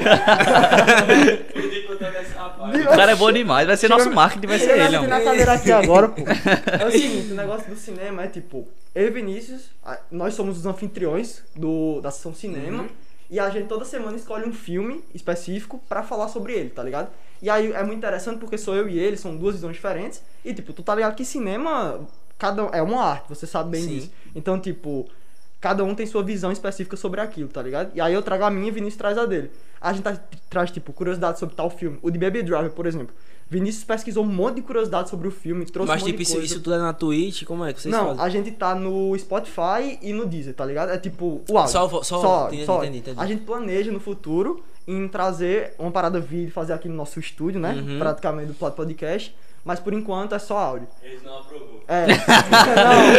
O 2.93 2.97
cara 2.97 3.12
é 3.12 3.14
bom 3.14 3.31
demais, 3.32 3.66
vai 3.66 3.77
ser 3.77 3.89
nosso 3.89 4.10
marketing, 4.10 4.47
vai 4.47 4.59
ser 4.59 4.78
ele, 4.78 4.98
na 5.06 5.20
cadeira 5.20 5.52
aqui 5.52 5.70
agora, 5.73 6.09
pô. 6.09 6.23
É 6.81 6.86
o 6.86 6.90
seguinte, 6.90 7.32
o 7.32 7.35
negócio 7.36 7.68
do 7.70 7.77
cinema 7.77 8.24
é 8.24 8.27
tipo, 8.27 8.66
eu 8.94 9.06
e 9.06 9.10
Vinícius, 9.10 9.70
nós 10.10 10.35
somos 10.35 10.59
os 10.59 10.66
anfitriões 10.66 11.43
do, 11.55 12.01
da 12.01 12.10
sessão 12.10 12.35
cinema. 12.35 12.82
Uhum. 12.82 12.89
E 13.28 13.40
a 13.40 13.51
gente 13.51 13.66
toda 13.66 13.85
semana 13.85 14.16
escolhe 14.16 14.48
um 14.48 14.53
filme 14.53 15.03
específico 15.15 15.81
pra 15.89 16.03
falar 16.03 16.28
sobre 16.28 16.53
ele, 16.53 16.70
tá 16.70 16.82
ligado? 16.82 17.11
E 17.43 17.51
aí 17.51 17.73
é 17.73 17.82
muito 17.82 17.98
interessante 17.98 18.39
porque 18.39 18.57
sou 18.57 18.74
eu 18.74 18.89
e 18.89 18.98
ele, 18.98 19.16
são 19.16 19.36
duas 19.36 19.55
visões 19.57 19.74
diferentes. 19.74 20.23
E 20.44 20.55
tipo, 20.55 20.73
tu 20.73 20.82
tá 20.82 20.94
ligado 20.94 21.15
que 21.15 21.24
cinema 21.24 22.01
cada 22.39 22.65
um- 22.65 22.70
é 22.73 22.81
uma 22.82 23.03
arte, 23.03 23.28
você 23.28 23.47
sabe 23.47 23.70
bem 23.70 23.82
Sim. 23.82 23.89
disso. 23.89 24.11
Então, 24.35 24.61
tipo, 24.61 25.09
cada 25.61 25.82
um 25.82 25.94
tem 25.94 26.07
sua 26.07 26.23
visão 26.23 26.53
específica 26.53 26.97
sobre 26.97 27.20
aquilo, 27.20 27.48
tá 27.48 27.62
ligado? 27.62 27.90
E 27.94 28.01
aí 28.01 28.12
eu 28.15 28.23
trago 28.23 28.44
a 28.44 28.51
minha 28.51 28.69
e 28.69 28.70
Vinícius 28.70 28.97
traz 28.98 29.19
a 29.19 29.27
dele. 29.27 29.51
A 29.81 29.93
gente 29.93 30.05
tá- 30.05 30.19
traz, 30.48 30.70
tipo, 30.70 30.93
curiosidades 30.93 31.40
sobre 31.40 31.55
tal 31.55 31.69
filme. 31.69 31.98
O 32.03 32.11
de 32.11 32.19
Baby 32.19 32.43
Driver, 32.43 32.70
por 32.70 32.86
exemplo. 32.86 33.15
Vinícius 33.48 33.85
pesquisou 33.85 34.24
um 34.24 34.28
monte 34.28 34.56
de 34.56 34.62
curiosidades 34.62 35.09
sobre 35.10 35.28
o 35.28 35.31
filme, 35.31 35.64
trouxe 35.66 35.89
Mas 35.89 36.02
um 36.02 36.06
monte 36.06 36.10
tipo, 36.12 36.16
de 36.18 36.23
isso, 36.24 36.32
coisa. 36.32 36.47
isso 36.47 36.60
tudo 36.60 36.74
é 36.74 36.78
na 36.78 36.93
Twitch? 36.93 37.44
Como 37.44 37.64
é 37.64 37.73
que 37.73 37.81
vocês 37.81 37.93
Não, 37.94 38.09
fazem? 38.09 38.24
a 38.24 38.28
gente 38.28 38.51
tá 38.51 38.74
no 38.74 39.16
Spotify 39.16 39.98
e 40.02 40.12
no 40.12 40.27
Deezer, 40.27 40.52
tá 40.55 40.64
ligado? 40.64 40.90
É 40.90 40.98
tipo 40.98 41.43
o 41.48 41.56
áudio. 41.59 41.73
Só- 41.73 42.02
só- 42.02 42.16
áudio, 42.27 42.56
entendi, 42.56 42.70
áudio. 42.70 42.85
entendi, 42.89 42.98
entendi. 42.98 43.20
A 43.20 43.27
gente 43.27 43.43
planeja 43.43 43.93
no 43.93 44.01
futuro 44.01 44.62
em 44.89 45.06
trazer 45.09 45.74
uma 45.78 45.90
parada 45.90 46.18
vídeo, 46.20 46.51
fazer 46.52 46.73
aqui 46.73 46.89
no 46.89 46.94
nosso 46.97 47.20
estúdio, 47.20 47.60
né? 47.60 47.73
Uhum. 47.74 47.98
Praticamente 47.98 48.52
do 48.52 48.55
Podcast. 48.73 49.35
Mas 49.66 49.80
por 49.80 49.93
enquanto 49.93 50.32
é 50.32 50.38
só 50.38 50.56
áudio. 50.56 50.86
Eles 51.02 51.22
não 51.24 51.40
aprovou. 51.40 51.82
É. 51.88 52.06
não, 52.06 52.14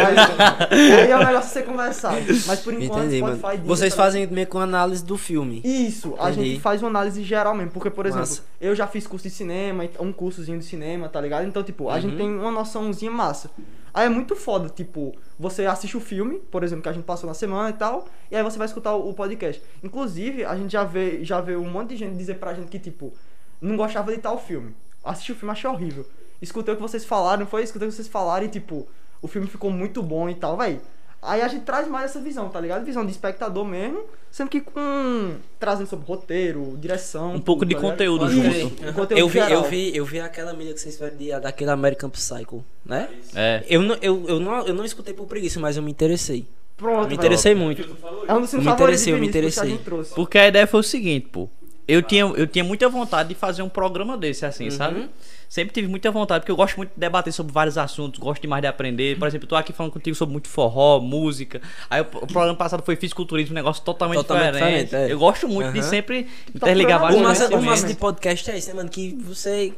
mas. 0.03 0.71
Aí 0.71 1.11
é 1.11 1.15
um 1.15 1.19
negócio 1.19 1.37
a 1.37 1.41
ser 1.41 1.63
conversado. 1.65 2.15
Mas 2.47 2.59
por 2.61 2.73
enquanto, 2.73 2.99
Entendi, 3.03 3.17
Spotify 3.17 3.41
mano. 3.41 3.51
Deezer, 3.57 3.67
Vocês 3.67 3.93
fazem 3.93 4.25
meio 4.27 4.47
com 4.47 4.57
análise 4.59 5.03
do 5.03 5.17
filme. 5.17 5.61
Isso, 5.65 6.15
a 6.17 6.31
Entendi. 6.31 6.51
gente 6.51 6.61
faz 6.61 6.81
uma 6.81 6.89
análise 6.89 7.21
geral 7.21 7.53
mesmo, 7.53 7.71
porque, 7.71 7.89
por 7.89 8.05
exemplo, 8.05 8.21
Massa. 8.21 8.43
eu 8.61 8.73
já 8.73 8.87
fiz 8.87 9.05
curso 9.05 9.27
de 9.27 9.33
cinema, 9.33 9.83
um 9.99 10.13
cursozinho 10.13 10.57
de 10.57 10.63
cinema, 10.65 11.09
tá 11.09 11.19
ligado? 11.19 11.45
Então, 11.45 11.61
tipo, 11.63 11.89
a 11.89 11.95
Uhum. 11.95 12.01
gente 12.01 12.15
tem 12.17 12.29
uma 12.29 12.51
noçãozinha 12.51 13.11
massa. 13.11 13.51
Aí 13.93 14.05
é 14.05 14.09
muito 14.09 14.33
foda, 14.35 14.69
tipo, 14.69 15.13
você 15.37 15.65
assiste 15.65 15.97
o 15.97 15.99
filme, 15.99 16.35
por 16.51 16.63
exemplo, 16.63 16.83
que 16.83 16.89
a 16.89 16.93
gente 16.93 17.03
passou 17.03 17.27
na 17.27 17.33
semana 17.33 17.71
e 17.71 17.73
tal, 17.73 18.05
e 18.31 18.35
aí 18.37 18.43
você 18.43 18.57
vai 18.57 18.67
escutar 18.67 18.95
o, 18.95 19.09
o 19.09 19.13
podcast. 19.13 19.61
Inclusive, 19.83 20.45
a 20.45 20.55
gente 20.55 20.71
já 20.71 20.83
vê, 20.85 21.23
já 21.25 21.41
vê 21.41 21.55
um 21.57 21.69
monte 21.69 21.89
de 21.89 21.97
gente 21.97 22.15
dizer 22.15 22.35
pra 22.35 22.53
gente 22.53 22.67
que, 22.69 22.79
tipo, 22.79 23.11
não 23.59 23.75
gostava 23.75 24.11
de 24.13 24.19
tal 24.19 24.37
filme. 24.39 24.73
Assisti 25.03 25.31
o 25.31 25.35
filme, 25.35 25.51
achei 25.51 25.69
horrível. 25.69 26.05
Escutei 26.41 26.73
o 26.73 26.77
que 26.77 26.81
vocês 26.83 27.03
falaram, 27.05 27.45
foi? 27.45 27.63
Escutei 27.63 27.87
o 27.87 27.91
que 27.91 27.95
vocês 27.95 28.07
falaram 28.07 28.45
e, 28.45 28.49
tipo, 28.49 28.87
o 29.21 29.27
filme 29.27 29.47
ficou 29.47 29.71
muito 29.71 30.01
bom 30.03 30.29
e 30.29 30.35
tal, 30.35 30.57
véi. 30.57 30.79
Aí 31.19 31.41
a 31.41 31.47
gente 31.47 31.63
traz 31.65 31.87
mais 31.87 32.05
essa 32.11 32.21
visão, 32.21 32.47
tá 32.49 32.61
ligado? 32.61 32.85
Visão 32.85 33.03
de 33.03 33.11
espectador 33.11 33.65
mesmo, 33.65 34.03
sendo 34.31 34.49
que 34.49 34.61
com. 34.61 35.35
trazendo 35.59 35.87
sobre 35.87 36.05
roteiro, 36.05 36.77
direção. 36.79 37.33
Um 37.33 37.39
pouco 37.41 37.61
tudo, 37.65 37.69
de 37.69 37.75
tá 37.75 37.81
ligado? 37.81 37.91
conteúdo 37.91 38.25
Isso, 38.31 38.59
junto. 38.69 38.85
um 38.87 38.93
conteúdo 38.93 39.19
Eu 39.19 39.27
vi, 39.27 39.39
geral. 39.39 39.51
eu 39.63 39.69
vi, 39.69 39.97
eu 39.97 40.05
vi 40.05 40.19
aquela 40.19 40.53
mídia 40.53 40.73
que 40.75 40.79
vocês 40.79 40.93
fizeram 40.95 41.17
de- 41.17 41.39
daquele 41.39 41.71
American 41.71 42.09
Psycho, 42.11 42.63
né? 42.85 43.09
É. 43.35 43.63
Eu 43.67 43.81
não, 43.81 43.95
eu, 43.99 44.25
eu, 44.27 44.39
não, 44.39 44.67
eu 44.67 44.73
não 44.75 44.85
escutei 44.85 45.13
por 45.15 45.25
preguiça, 45.25 45.59
mas 45.59 45.75
eu 45.75 45.81
me 45.81 45.89
interessei. 45.89 46.45
Pronto, 46.77 47.07
me 47.09 47.15
interessei 47.15 47.55
muito. 47.55 47.81
É 48.27 48.33
um 48.35 48.41
dos 48.41 48.51
filmes 48.51 48.67
Me 48.67 48.71
favoritos 48.71 49.01
interessei, 49.07 49.13
me 49.19 49.27
interessei. 49.27 49.79
Porque 50.15 50.37
a 50.37 50.47
ideia 50.47 50.67
foi 50.67 50.79
o 50.81 50.83
seguinte, 50.83 51.27
pô. 51.31 51.49
Eu 51.87 52.01
tinha, 52.01 52.21
eu 52.23 52.45
tinha 52.45 52.63
muita 52.63 52.89
vontade 52.89 53.29
de 53.29 53.35
fazer 53.35 53.61
um 53.61 53.69
programa 53.69 54.17
desse, 54.17 54.45
assim, 54.45 54.65
Uhum. 54.65 54.71
sabe? 54.71 55.09
Sempre 55.47 55.73
tive 55.73 55.87
muita 55.87 56.11
vontade, 56.11 56.41
porque 56.41 56.51
eu 56.51 56.57
gosto 56.57 56.75
muito 56.75 56.89
de 56.93 56.99
debater 56.99 57.31
sobre 57.31 57.53
vários 57.53 57.77
assuntos, 57.77 58.19
gosto 58.19 58.41
demais 58.41 58.61
de 58.61 58.67
aprender. 58.67 59.17
Por 59.17 59.25
exemplo, 59.25 59.45
eu 59.45 59.49
tô 59.49 59.55
aqui 59.55 59.71
falando 59.71 59.93
contigo 59.93 60.13
sobre 60.13 60.33
muito 60.33 60.49
forró, 60.49 60.99
música. 60.99 61.61
Aí 61.89 62.01
o, 62.01 62.05
programa 62.05 62.53
passado 62.55 62.83
foi 62.83 62.97
fisiculturismo, 62.97 63.53
um 63.53 63.55
negócio 63.55 63.81
totalmente, 63.81 64.17
Totalmente 64.17 64.53
diferente. 64.55 64.83
diferente, 64.85 65.09
é. 65.09 65.13
Eu 65.13 65.17
gosto 65.17 65.47
muito 65.47 65.71
de 65.71 65.79
Aham. 65.79 65.87
sempre 65.89 66.27
interligar 66.53 66.99
procurando 66.99 67.23
vários 67.23 67.39
O 67.39 67.45
massa, 67.47 67.55
o 67.55 67.61
massa 67.63 67.87
de 67.87 67.95
podcast 67.95 68.51
é 68.51 68.57
isso, 68.57 68.67
né, 68.67 68.73
mano? 68.73 68.89
Que 68.89 69.15
você. 69.21 69.73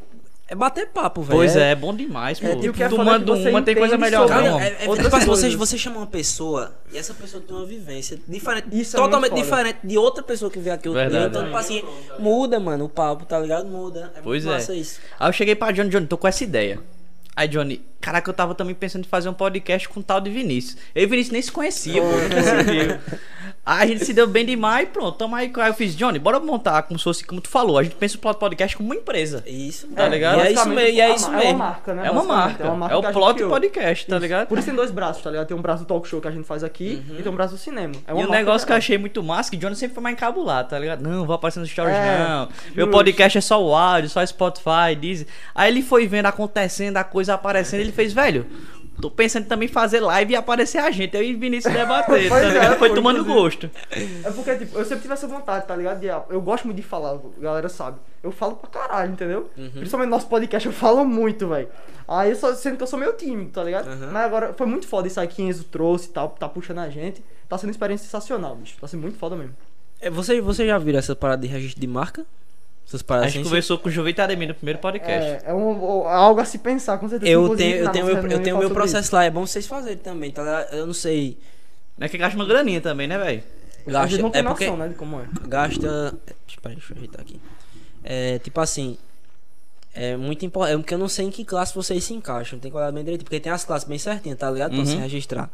É 0.49 0.55
bater 0.55 0.87
papo, 0.87 1.21
velho. 1.21 1.37
Pois 1.37 1.55
é, 1.55 1.71
é 1.71 1.75
bom 1.75 1.95
demais, 1.95 2.39
pô. 2.39 2.47
É, 2.47 2.53
e 2.55 2.69
o 2.69 2.73
que 2.73 2.81
é 2.81 2.87
tu 2.89 2.95
é 2.95 2.97
que 2.97 3.03
manda 3.05 3.33
uma, 3.33 3.61
tem 3.61 3.75
coisa 3.75 3.97
melhor 3.99 4.27
sobre- 4.27 4.49
não. 4.49 4.57
Cara, 4.57 4.65
é, 4.67 4.85
é, 4.85 4.89
Outras 4.89 5.05
tipo 5.05 5.15
assim, 5.17 5.25
você, 5.27 5.55
você 5.55 5.77
chama 5.77 5.97
uma 5.97 6.07
pessoa 6.07 6.73
e 6.91 6.97
essa 6.97 7.13
pessoa 7.13 7.43
tem 7.45 7.55
uma 7.55 7.65
vivência 7.67 8.19
diferente, 8.27 8.67
Isso 8.71 8.97
é 8.97 8.99
totalmente 8.99 9.29
foda. 9.29 9.41
diferente 9.43 9.77
de 9.83 9.97
outra 9.97 10.23
pessoa 10.23 10.49
que 10.49 10.57
vê 10.57 10.71
aqui 10.71 10.89
outro 10.89 11.07
dia. 11.07 11.25
Então, 11.27 11.43
tipo 11.45 11.55
assim, 11.55 11.83
muda, 12.17 12.59
mano, 12.59 12.85
o 12.85 12.89
papo, 12.89 13.25
tá 13.25 13.37
ligado? 13.39 13.67
Muda. 13.67 14.11
É 14.15 14.21
Pois 14.21 14.43
muito 14.43 14.55
é. 14.55 14.59
massa 14.59 14.73
isso. 14.73 14.99
Aí 15.19 15.29
eu 15.29 15.33
cheguei 15.33 15.53
pra 15.55 15.71
Johnny, 15.71 15.89
Johnny, 15.89 16.07
tô 16.07 16.17
com 16.17 16.27
essa 16.27 16.43
ideia. 16.43 16.79
Aí 17.35 17.47
Johnny, 17.47 17.85
caraca, 18.01 18.27
eu 18.29 18.33
tava 18.33 18.55
também 18.55 18.73
pensando 18.73 19.05
em 19.05 19.07
fazer 19.07 19.29
um 19.29 19.33
podcast 19.33 19.87
com 19.87 19.99
o 19.99 20.03
tal 20.03 20.19
de 20.19 20.29
Vinícius. 20.31 20.77
Eu 20.95 21.03
e 21.03 21.05
o 21.05 21.09
Vinícius 21.09 21.31
nem 21.31 21.41
se 21.43 21.51
conhecia, 21.51 22.01
pô, 22.01 22.07
se 22.43 22.63
viu. 22.63 22.97
Aí 23.69 23.83
a 23.83 23.87
gente 23.87 24.03
se 24.03 24.13
deu 24.13 24.25
bem 24.25 24.43
demais 24.45 24.83
e 24.87 24.91
pronto, 24.91 25.15
tamo 25.17 25.35
aí. 25.35 25.51
Aí 25.55 25.69
eu 25.69 25.73
fiz, 25.75 25.95
Johnny, 25.95 26.17
bora 26.17 26.39
montar 26.39 26.81
como 26.83 26.97
se 26.97 27.03
fosse, 27.03 27.23
como 27.23 27.39
tu 27.39 27.49
falou, 27.49 27.77
a 27.77 27.83
gente 27.83 27.95
pensa 27.95 28.17
o 28.17 28.19
Plot 28.19 28.39
Podcast 28.39 28.75
como 28.75 28.89
uma 28.89 28.95
empresa. 28.95 29.43
Isso, 29.45 29.87
Tá 29.89 30.07
ligado? 30.07 30.39
E 30.39 30.41
é 30.47 30.51
isso 30.51 30.69
mesmo, 30.69 30.79
e 30.97 30.99
é 30.99 31.05
uma- 31.07 31.15
isso 31.15 31.25
É 31.25 31.29
uma 31.29 31.37
mesmo. 31.37 31.57
marca, 31.59 31.93
né? 31.93 32.07
É 32.07 32.11
uma 32.11 32.23
marca. 32.23 32.63
É, 32.63 32.67
o 32.67 32.71
que 33.01 33.05
a 33.07 33.11
gente 33.11 33.13
Plot 33.19 33.33
criou. 33.35 33.49
Podcast, 33.51 34.07
tá 34.07 34.15
Isso. 34.15 34.21
ligado? 34.23 34.47
Por 34.47 34.57
isso 34.57 34.65
tem 34.67 34.75
dois 34.75 34.89
braços, 34.89 35.21
tá 35.21 35.29
ligado? 35.29 35.47
Tem 35.47 35.55
um 35.55 35.61
braço 35.61 35.83
do 35.83 35.87
talk 35.87 36.07
show 36.07 36.19
que 36.19 36.27
a 36.27 36.31
gente 36.31 36.45
faz 36.45 36.63
aqui 36.63 37.03
e 37.17 37.21
tem 37.21 37.31
um 37.31 37.35
braço 37.35 37.53
do 37.53 37.59
cinema. 37.59 37.93
É 38.07 38.11
uma 38.13 38.21
E 38.21 38.25
um 38.25 38.27
marca 38.27 38.43
negócio 38.43 38.65
que 38.65 38.73
eu 38.73 38.77
achei 38.77 38.97
muito 38.97 39.21
massa, 39.21 39.51
que 39.51 39.57
Johnny 39.57 39.75
sempre 39.75 39.93
foi 39.93 40.01
mais 40.03 40.15
encabulado, 40.15 40.69
tá 40.69 40.79
ligado? 40.79 41.01
Não, 41.01 41.25
vou 41.25 41.35
aparecer 41.35 41.59
nos 41.59 41.69
stories, 41.69 41.93
É, 41.95 42.17
não. 42.27 42.47
Meu 42.75 42.85
justo. 42.85 42.91
podcast 42.91 43.37
é 43.37 43.41
só 43.41 43.63
o 43.63 43.75
áudio, 43.75 44.09
só 44.09 44.25
Spotify, 44.25 44.95
Deezer. 44.99 45.27
Aí 45.53 45.71
ele 45.71 45.83
foi 45.83 46.07
vendo 46.07 46.25
acontecendo, 46.25 46.97
a 46.97 47.03
coisa 47.03 47.35
aparecendo, 47.35 47.81
ele 47.81 47.91
fez, 47.91 48.13
velho, 48.13 48.47
tô 49.01 49.09
pensando 49.11 49.45
em 49.45 49.47
também 49.47 49.67
fazer 49.67 49.99
live 49.99 50.33
e 50.33 50.35
aparecer 50.35 50.77
a 50.79 50.91
gente. 50.91 51.15
Eu 51.15 51.23
e 51.23 51.33
Vinícius 51.33 51.73
debater, 51.73 52.27
tá 52.29 52.39
é, 52.39 52.47
ligado? 52.49 52.77
Foi 52.77 52.93
tomando 52.93 53.23
gosto. 53.25 53.69
É 53.91 54.31
porque, 54.31 54.55
tipo, 54.55 54.77
eu 54.77 54.85
sempre 54.85 55.01
tive 55.01 55.13
essa 55.13 55.27
vontade, 55.27 55.65
tá 55.65 55.75
ligado? 55.75 55.99
De- 55.99 56.07
eu 56.07 56.41
gosto 56.41 56.65
muito 56.65 56.77
de 56.77 56.83
falar, 56.83 57.11
a 57.15 57.41
galera 57.41 57.69
sabe. 57.69 57.97
Eu 58.21 58.31
falo 58.31 58.55
pra 58.55 58.69
caralho, 58.69 59.11
entendeu? 59.13 59.49
Uhum. 59.57 59.69
Principalmente 59.71 60.09
no 60.09 60.15
nosso 60.15 60.27
podcast, 60.27 60.67
eu 60.67 60.73
falo 60.73 61.05
muito, 61.05 61.47
velho. 61.47 61.67
Aí, 62.07 62.31
eu 62.31 62.35
só, 62.35 62.53
sendo 62.53 62.77
que 62.77 62.83
eu 62.83 62.87
sou 62.87 62.99
meio 62.99 63.13
tímido, 63.13 63.51
tá 63.51 63.63
ligado? 63.63 63.87
Uhum. 63.87 64.11
Mas 64.11 64.25
agora, 64.25 64.53
foi 64.53 64.67
muito 64.67 64.87
foda 64.87 65.07
isso 65.07 65.19
aí 65.19 65.27
que 65.27 65.41
Enzo 65.41 65.63
trouxe 65.65 66.09
e 66.09 66.11
tal, 66.11 66.29
tá 66.29 66.49
puxando 66.49 66.79
a 66.79 66.89
gente. 66.89 67.23
Tá 67.47 67.57
sendo 67.57 67.69
uma 67.69 67.71
experiência 67.71 68.05
sensacional, 68.05 68.55
bicho. 68.55 68.75
Tá 68.79 68.87
sendo 68.87 69.01
muito 69.01 69.17
foda 69.17 69.35
mesmo. 69.35 69.55
É, 70.01 70.09
Você, 70.09 70.39
você 70.41 70.65
já 70.65 70.77
viram 70.77 70.99
essa 70.99 71.15
parada 71.15 71.41
de 71.41 71.47
registro 71.47 71.79
de 71.79 71.87
marca? 71.87 72.25
Essas 72.89 73.01
A 73.01 73.03
paradas 73.03 73.31
gente 73.31 73.41
assim? 73.41 73.49
conversou 73.49 73.77
com 73.77 73.87
o 73.87 73.91
Jovita 73.91 74.23
Ademir 74.23 74.47
no 74.47 74.55
primeiro 74.55 74.79
podcast. 74.79 75.29
É, 75.29 75.43
é 75.45 75.53
um, 75.53 76.07
é 76.09 76.11
algo 76.13 76.41
a 76.41 76.45
se 76.45 76.57
pensar, 76.57 76.97
com 76.97 77.07
certeza. 77.07 77.31
Eu 77.31 77.43
Inclusive, 77.43 77.71
tenho, 77.71 77.83
eu 77.85 77.91
tenho, 77.91 78.05
meu, 78.05 78.15
eu 78.15 78.37
a 78.37 78.41
tenho 78.41 78.57
meu 78.57 78.71
processo 78.71 79.13
lá, 79.15 79.23
é 79.23 79.29
bom 79.29 79.45
vocês 79.45 79.67
fazerem 79.67 79.99
também, 79.99 80.31
tá 80.31 80.41
ligado? 80.41 80.73
Eu 80.73 80.87
não 80.87 80.93
sei. 80.93 81.37
Não 81.97 82.05
é 82.05 82.09
que 82.09 82.17
gasta 82.17 82.35
uma 82.35 82.45
graninha 82.45 82.81
também, 82.81 83.07
né, 83.07 83.17
velho? 83.17 83.37
isso. 83.39 83.89
A 83.89 83.91
Gasta, 83.91 84.17
não 84.17 84.29
tem 84.31 84.41
é 84.41 84.43
porque 84.43 84.65
noção, 84.65 84.77
né, 84.77 84.87
de 84.89 84.95
como 84.95 85.19
é. 85.19 85.25
gasta. 85.47 86.15
Espera, 86.47 86.75
deixa 86.75 86.93
eu 86.93 86.97
ajeitar 86.97 87.21
aqui. 87.21 87.39
É, 88.03 88.39
tipo 88.39 88.59
assim. 88.59 88.97
É 89.93 90.15
muito 90.17 90.45
importante. 90.45 90.77
Porque 90.77 90.93
eu 90.93 90.97
não 90.99 91.07
sei 91.07 91.25
em 91.25 91.31
que 91.31 91.43
classe 91.45 91.73
vocês 91.75 92.03
se 92.03 92.13
encaixam. 92.13 92.59
Tem 92.59 92.69
que 92.71 92.77
olhar 92.77 92.91
bem 92.91 93.03
direito. 93.03 93.23
Porque 93.23 93.39
tem 93.39 93.51
as 93.51 93.63
classes 93.65 93.87
bem 93.87 93.97
certinhas, 93.97 94.37
tá 94.37 94.49
ligado? 94.49 94.71
Pra 94.71 94.79
Uhum. 94.79 94.85
se 94.85 94.95
registrar. 94.95 95.49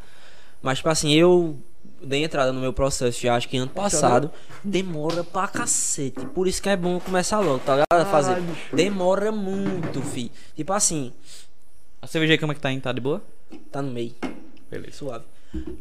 Mas, 0.62 0.78
tipo 0.78 0.88
assim, 0.88 1.12
eu 1.12 1.56
dei 2.02 2.24
entrada 2.24 2.52
no 2.52 2.60
meu 2.60 2.72
processo 2.72 3.20
já 3.20 3.34
acho 3.36 3.48
que 3.48 3.56
ano 3.56 3.70
passado. 3.70 4.30
Demora 4.62 5.24
pra 5.24 5.48
cacete. 5.48 6.24
Por 6.26 6.46
isso 6.46 6.62
que 6.62 6.68
é 6.68 6.76
bom 6.76 7.00
começar 7.00 7.40
logo, 7.40 7.58
tá 7.60 7.72
ligado? 7.76 8.10
Fazer. 8.10 8.40
Bicho. 8.40 8.76
Demora 8.76 9.32
muito, 9.32 10.02
fi. 10.02 10.30
Tipo 10.54 10.72
assim, 10.72 11.12
A 12.00 12.06
cerveja 12.06 12.34
aí 12.34 12.38
como 12.38 12.52
é 12.52 12.54
que 12.54 12.60
tá, 12.60 12.70
hein? 12.70 12.80
Tá 12.80 12.92
de 12.92 13.00
boa? 13.00 13.22
tá 13.70 13.80
no 13.82 13.90
meio. 13.92 14.14
Beleza. 14.70 14.96
Suave. 14.96 15.24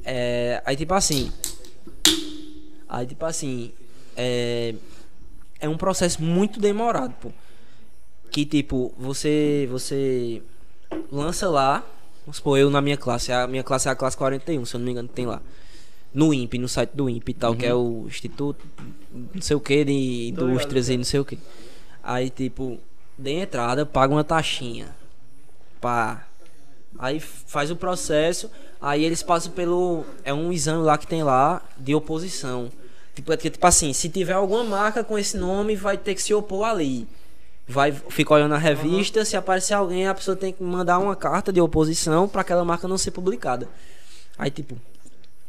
É, 0.04 0.62
aí 0.66 0.76
tipo 0.76 0.94
assim. 0.94 1.32
Aí 2.88 3.06
tipo 3.06 3.26
assim. 3.26 3.72
É, 4.16 4.76
é 5.60 5.68
um 5.68 5.78
processo 5.78 6.22
muito 6.24 6.60
demorado, 6.60 7.14
pô. 7.22 7.32
Que 8.32 8.46
tipo, 8.46 8.94
você. 8.98 9.68
Você 9.72 10.42
lança 11.12 11.50
lá. 11.50 11.84
Vamos 12.26 12.38
supor, 12.38 12.58
eu 12.58 12.70
na 12.70 12.82
minha 12.82 12.98
classe. 12.98 13.32
A 13.32 13.46
minha 13.48 13.64
classe 13.64 13.88
é 13.88 13.92
a 13.92 13.96
classe 13.96 14.18
41, 14.18 14.66
se 14.66 14.76
eu 14.76 14.80
não 14.80 14.86
me 14.86 14.92
engano, 14.92 15.08
tem 15.08 15.26
lá. 15.26 15.42
No 16.16 16.34
INPE, 16.34 16.58
no 16.58 16.68
site 16.68 16.92
do 16.94 17.10
INPE 17.10 17.32
e 17.32 17.36
tal, 17.36 17.56
que 17.56 17.66
é 17.66 17.74
o 17.74 18.06
Instituto 18.08 18.66
não 19.34 19.42
sei 19.42 19.56
o 19.56 19.60
que 19.60 19.86
de 19.86 20.30
indústrias 20.30 20.90
e 20.90 20.98
não 20.98 21.04
sei 21.04 21.20
o 21.20 21.26
que. 21.26 21.38
Aí 22.04 22.30
tipo, 22.30 22.78
de 23.18 23.32
entrada, 23.32 23.86
paga 23.86 24.14
uma 24.14 24.24
taxinha. 24.24 24.96
Pá. 25.80 26.26
Aí 26.98 27.20
faz 27.20 27.72
o 27.72 27.76
processo, 27.76 28.50
aí 28.82 29.04
eles 29.04 29.22
passam 29.22 29.52
pelo. 29.52 30.06
É 30.24 30.34
um 30.34 30.52
exame 30.52 30.84
lá 30.84 30.98
que 30.98 31.08
tem 31.08 31.24
lá 31.24 31.62
de 31.78 31.94
oposição. 31.94 32.72
Tipo, 33.14 33.32
é 33.32 33.38
tipo 33.38 33.66
assim, 33.66 33.94
se 33.94 34.10
tiver 34.10 34.34
alguma 34.34 34.64
marca 34.64 35.04
com 35.04 35.18
esse 35.18 35.38
nome, 35.38 35.76
vai 35.76 35.98
ter 35.98 36.16
que 36.16 36.22
se 36.22 36.34
opor 36.34 36.66
ali. 36.66 37.08
Vai, 37.68 37.92
fica 37.92 38.34
olhando 38.34 38.52
na 38.52 38.58
revista, 38.58 39.26
se 39.26 39.36
aparecer 39.36 39.74
alguém, 39.74 40.08
a 40.08 40.14
pessoa 40.14 40.38
tem 40.38 40.54
que 40.54 40.62
mandar 40.62 41.00
uma 41.00 41.16
carta 41.16 41.52
de 41.52 41.60
oposição 41.60 42.28
pra 42.28 42.42
aquela 42.42 42.64
marca 42.64 42.88
não 42.88 42.98
ser 42.98 43.12
publicada. 43.12 43.68
Aí, 44.38 44.52
tipo, 44.52 44.78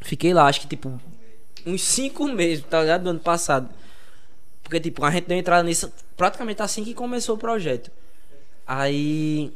fiquei 0.00 0.32
lá, 0.34 0.46
acho 0.46 0.60
que 0.60 0.66
tipo, 0.66 1.00
uns 1.66 1.82
cinco 1.84 2.26
meses, 2.28 2.64
tá 2.68 2.80
ligado? 2.80 3.02
Do 3.04 3.10
ano 3.10 3.20
passado. 3.20 3.68
Porque, 4.62 4.80
tipo, 4.80 5.04
a 5.04 5.10
gente 5.10 5.26
deu 5.26 5.38
entrada 5.38 5.62
nisso 5.62 5.92
praticamente 6.16 6.60
assim 6.62 6.82
que 6.82 6.92
começou 6.94 7.36
o 7.36 7.38
projeto. 7.38 7.90
Aí, 8.66 9.52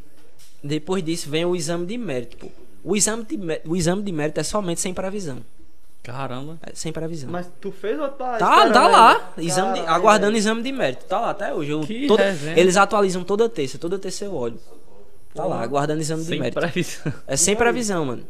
depois 0.63 1.03
disso, 1.03 1.29
vem 1.29 1.45
o 1.45 1.57
exame 1.57 1.87
de 1.87 1.99
mérito, 1.99 2.37
pô. 2.37 2.49
O 2.85 2.97
exame 2.97 3.25
de, 3.25 3.37
mé- 3.37 3.61
o 3.67 3.77
exame 3.77 4.03
de 4.03 4.13
mérito 4.13 4.41
é 4.41 4.43
somente 4.43 4.81
sem 4.81 4.95
previsão. 4.95 5.39
Caramba. 6.03 6.59
É 6.63 6.71
sem 6.75 6.93
previsão. 6.93 7.29
Mas 7.31 7.47
tu 7.61 7.71
fez 7.71 7.99
ou 7.99 8.09
tá 8.09 8.39
Tá, 8.39 8.71
tá 8.71 8.89
lá. 8.89 9.33
Exame 9.37 9.81
de- 9.81 9.87
aguardando 9.87 10.37
exame 10.37 10.63
de 10.63 10.73
mérito. 10.73 11.05
Tá 11.05 11.21
lá 11.21 11.31
até 11.31 11.53
hoje. 11.53 11.71
Eu, 11.73 11.81
Que 11.81 12.07
toda- 12.07 12.25
eles 12.57 12.77
atualizam 12.77 13.23
toda 13.23 13.49
terça. 13.49 13.77
Toda 13.79 13.99
terça 13.99 14.25
eu 14.25 14.35
olho. 14.35 14.59
Tá 15.35 15.45
lá, 15.45 15.61
aguardando 15.61 16.01
exame 16.01 16.23
de 16.23 16.29
Sem 16.29 16.41
mérito. 16.41 16.59
previsão. 16.61 17.13
É 17.27 17.37
sem 17.37 17.55
previsão, 17.55 18.05
mano. 18.07 18.25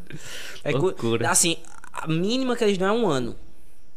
É 0.63 0.71
cu- 0.73 0.79
Loucura. 0.79 1.29
assim, 1.29 1.55
a 1.93 2.07
mínima 2.07 2.55
que 2.55 2.63
eles 2.63 2.77
dão 2.77 2.87
é 2.87 2.91
um 2.91 3.07
ano. 3.07 3.35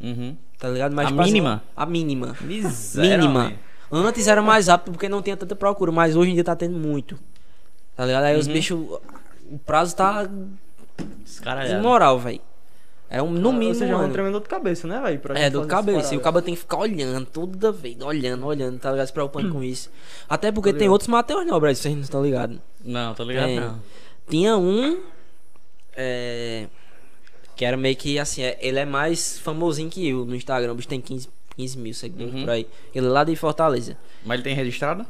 Uhum. 0.00 0.36
Tá 0.58 0.68
ligado? 0.68 0.94
Mas 0.94 1.08
A 1.08 1.10
mínima? 1.10 1.62
A 1.76 1.86
mínima. 1.86 2.36
Miséria. 2.40 3.18
Mínima. 3.18 3.52
Antes 3.90 4.26
era 4.26 4.42
mais 4.42 4.66
rápido 4.68 4.92
porque 4.92 5.08
não 5.08 5.22
tinha 5.22 5.36
tanta 5.36 5.54
procura, 5.54 5.92
mas 5.92 6.16
hoje 6.16 6.30
em 6.30 6.34
dia 6.34 6.44
tá 6.44 6.56
tendo 6.56 6.76
muito. 6.78 7.18
Tá 7.96 8.04
ligado? 8.04 8.24
Aí 8.24 8.38
os 8.38 8.46
Uhum. 8.46 8.52
bichos. 8.52 8.78
O 9.50 9.58
prazo 9.58 9.94
tá 9.94 10.28
Escaralhado. 11.24 11.78
imoral, 11.80 12.18
velho. 12.18 12.40
É 13.10 13.22
um, 13.22 13.30
no 13.30 13.52
mínimo. 13.52 13.68
Ou 13.68 13.74
seja, 13.74 13.92
é 13.92 13.96
um 13.96 14.32
dor 14.32 14.40
de 14.42 14.48
cabeça, 14.48 14.88
né, 14.88 15.00
velho? 15.00 15.20
É, 15.36 15.48
dor 15.50 15.62
de 15.62 15.68
cabeça. 15.68 16.14
E 16.14 16.16
o 16.16 16.20
cabo 16.20 16.42
tem 16.42 16.54
que 16.54 16.60
ficar 16.60 16.78
olhando 16.78 17.26
toda 17.26 17.70
vez, 17.70 18.00
olhando, 18.00 18.44
olhando, 18.46 18.78
tá 18.80 18.90
ligado? 18.90 19.06
Se 19.06 19.12
preocupando 19.12 19.52
com 19.52 19.62
isso. 19.62 19.90
Até 20.28 20.50
porque 20.50 20.72
tem 20.72 20.88
outros 20.88 21.06
Mateus 21.08 21.46
Nobre 21.46 21.68
aí, 21.68 21.76
vocês 21.76 21.94
não 21.94 22.02
estão 22.02 22.22
ligados. 22.24 22.58
Não, 22.84 23.14
tô 23.14 23.22
ligado 23.22 23.46
Tem. 23.46 23.60
não. 23.60 23.80
Tinha 24.28 24.56
um. 24.56 25.00
É, 25.96 26.66
que 27.56 27.64
era 27.64 27.76
meio 27.76 27.96
que 27.96 28.18
assim, 28.18 28.42
é- 28.42 28.58
ele 28.60 28.78
é 28.78 28.84
mais 28.84 29.38
famosinho 29.38 29.88
que 29.90 30.08
eu 30.08 30.24
no 30.24 30.34
Instagram. 30.34 30.72
O 30.72 30.74
bicho 30.74 30.88
tem 30.88 31.00
15, 31.00 31.28
15 31.56 31.78
mil 31.78 31.94
seguidores 31.94 32.34
Uhum. 32.34 32.40
por 32.42 32.50
aí. 32.50 32.66
Ele 32.94 33.06
é 33.06 33.08
lá 33.10 33.24
de 33.24 33.34
Fortaleza. 33.36 33.96
Mas 34.24 34.34
ele 34.36 34.42
tem 34.44 34.54
registrado? 34.54 35.06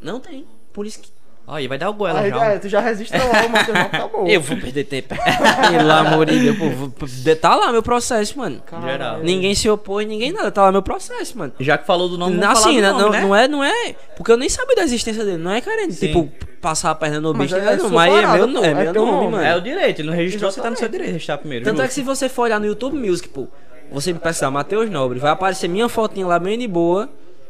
Não 0.00 0.20
tem. 0.20 0.44
Por 0.72 0.86
isso 0.86 1.00
que. 1.00 1.10
Aí 1.48 1.68
vai 1.68 1.78
dar 1.78 1.90
o 1.90 1.92
goela 1.94 2.20
Aí, 2.20 2.30
já. 2.30 2.44
é, 2.46 2.58
tu 2.58 2.68
já 2.68 2.80
registra 2.80 3.22
lá, 3.22 3.46
o 3.46 3.48
Matheus 3.48 3.78
não 3.78 3.86
acabou. 3.86 4.26
Eu 4.28 4.40
vou 4.40 4.56
perder 4.56 4.82
tempo. 4.84 5.14
Pelo 5.70 5.92
amor 5.92 6.26
de 6.26 6.40
Deus, 6.40 6.56
pô. 6.58 7.06
Tá 7.40 7.54
lá 7.54 7.70
meu 7.70 7.82
processo, 7.84 8.36
mano. 8.36 8.60
Geral. 8.82 9.20
Ninguém 9.20 9.54
se 9.54 9.70
opôs, 9.70 10.06
ninguém 10.06 10.32
nada. 10.32 10.50
Tá 10.50 10.62
lá 10.64 10.72
meu 10.72 10.82
processo, 10.82 11.38
mano. 11.38 11.52
Já 11.60 11.78
que 11.78 11.86
falou 11.86 12.08
do 12.08 12.18
nome, 12.18 12.36
Não, 12.36 12.50
assim, 12.50 12.80
falar 12.80 12.92
não, 12.92 12.98
nome, 12.98 13.20
não, 13.20 13.28
né? 13.30 13.44
é, 13.44 13.48
não 13.48 13.62
é. 13.64 13.94
Porque 14.16 14.32
eu 14.32 14.36
nem 14.36 14.48
sabia 14.48 14.74
da 14.74 14.82
existência 14.82 15.24
dele. 15.24 15.38
Não 15.38 15.52
é 15.52 15.60
querendo, 15.60 15.92
Sim. 15.92 16.08
tipo, 16.08 16.28
passar 16.60 16.90
a 16.90 16.94
perna 16.96 17.20
no 17.20 17.32
Mas 17.32 17.52
bicho. 17.52 17.56
é 17.64 17.76
não, 17.76 17.90
mas 17.90 18.12
é 18.12 18.26
meu, 18.26 18.48
pô, 18.48 18.64
é 18.64 18.70
é 18.70 18.74
meu 18.74 18.92
nome, 18.94 19.10
nome. 19.12 19.30
mano. 19.30 19.44
É 19.44 19.56
o 19.56 19.60
direito, 19.60 20.00
ele 20.00 20.08
não 20.10 20.16
registrou, 20.16 20.50
você 20.50 20.60
tá 20.60 20.68
no 20.68 20.72
Exatamente. 20.74 20.78
seu 20.80 20.88
direito 20.88 21.06
de 21.08 21.12
registrar 21.12 21.38
primeiro. 21.38 21.64
Tanto 21.64 21.80
é 21.80 21.86
que 21.86 21.94
se 21.94 22.02
você 22.02 22.28
for 22.28 22.42
olhar 22.42 22.58
no 22.58 22.66
YouTube 22.66 22.96
Music, 22.98 23.28
pô, 23.28 23.46
você 23.92 24.12
me 24.12 24.18
pesquisar 24.18 24.50
Matheus 24.50 24.90
Nobre, 24.90 25.20
vai 25.20 25.30
aparecer 25.30 25.68
minha 25.68 25.88
fotinha 25.88 26.26
lá 26.26 26.40
bem 26.40 26.58
de 26.58 26.66
boa. 26.66 27.08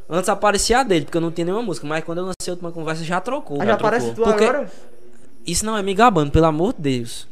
Antes 0.09 0.29
aparecia 0.29 0.79
a 0.79 0.83
dele, 0.83 1.05
porque 1.05 1.17
eu 1.17 1.21
não 1.21 1.31
tinha 1.33 1.45
nenhuma 1.47 1.63
música. 1.63 1.87
Mas 1.87 2.05
quando 2.05 2.19
eu 2.19 2.25
lancei 2.25 2.49
a 2.49 2.53
última 2.53 2.71
conversa, 2.71 3.03
já 3.05 3.21
trocou. 3.21 3.61
Aí 3.61 3.67
já 3.67 3.75
aparece 3.75 4.13
tu 4.15 4.23
Porque- 4.23 4.45
agora? 4.45 4.71
Isso 5.47 5.65
não 5.65 5.77
é 5.77 5.83
me 5.83 5.95
gabando, 5.95 6.31
pelo 6.31 6.47
amor 6.47 6.73
de 6.75 6.83
Deus. 6.99 7.29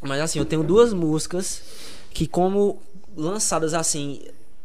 Mas 0.00 0.20
assim, 0.20 0.38
eu 0.38 0.44
tenho 0.44 0.62
duas 0.62 0.92
músicas 0.92 1.62
que, 2.10 2.26
como 2.26 2.78
lançadas 3.16 3.72
assim, 3.74 4.20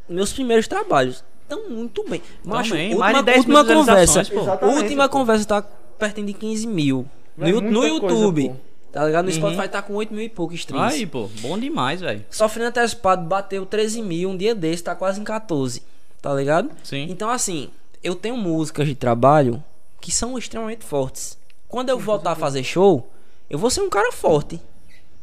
meus 0.08 0.34
primeiros 0.34 0.68
trabalhos, 0.68 1.24
estão 1.44 1.70
muito 1.70 2.04
bem. 2.10 2.22
Macho, 2.44 2.72
Também, 2.72 2.88
última, 2.90 3.06
mais 3.06 3.18
de 3.18 3.24
10 3.24 3.38
última 3.38 3.66
conversa. 3.66 4.20
última 4.64 5.10
pô. 5.10 5.18
conversa 5.18 5.46
tá 5.46 5.62
pertinho 5.98 6.28
de 6.28 6.34
15 6.34 6.68
mil. 6.68 7.06
No, 7.38 7.62
no 7.62 7.80
coisa, 7.82 7.88
YouTube. 7.88 8.50
pô. 8.50 8.56
tá 8.92 9.06
ligado? 9.06 9.26
No 9.26 9.32
Uhum. 9.32 9.38
Spotify 9.38 9.68
tá 9.70 9.82
com 9.82 9.94
8 9.94 10.14
mil 10.14 10.24
e 10.24 10.30
poucos 10.30 10.60
streams. 10.60 10.94
Aí, 10.96 11.06
pô, 11.06 11.30
bom 11.42 11.58
demais, 11.58 12.02
velho. 12.02 12.26
Sofrendo 12.30 12.70
antecipado 12.70 13.24
bateu 13.26 13.66
13 13.66 14.02
mil 14.02 14.30
um 14.30 14.36
dia 14.38 14.54
desse, 14.56 14.84
tá 14.84 14.94
quase 14.96 15.22
em 15.22 15.24
14. 15.24 15.82
Tá 16.22 16.34
ligado? 16.34 16.70
Sim. 16.84 17.08
Então, 17.10 17.30
assim, 17.30 17.70
eu 18.04 18.16
tenho 18.16 18.38
músicas 18.38 18.88
de 18.88 18.96
trabalho 18.96 19.64
que 20.02 20.12
são 20.12 20.38
extremamente 20.38 20.86
fortes. 20.86 21.38
Quando 21.68 21.90
eu 21.90 22.00
voltar 22.00 22.32
a 22.32 22.36
fazer 22.36 22.64
show, 22.64 23.10
eu 23.50 23.60
vou 23.60 23.70
ser 23.70 23.82
um 23.82 23.90
cara 23.90 24.12
forte. 24.12 24.60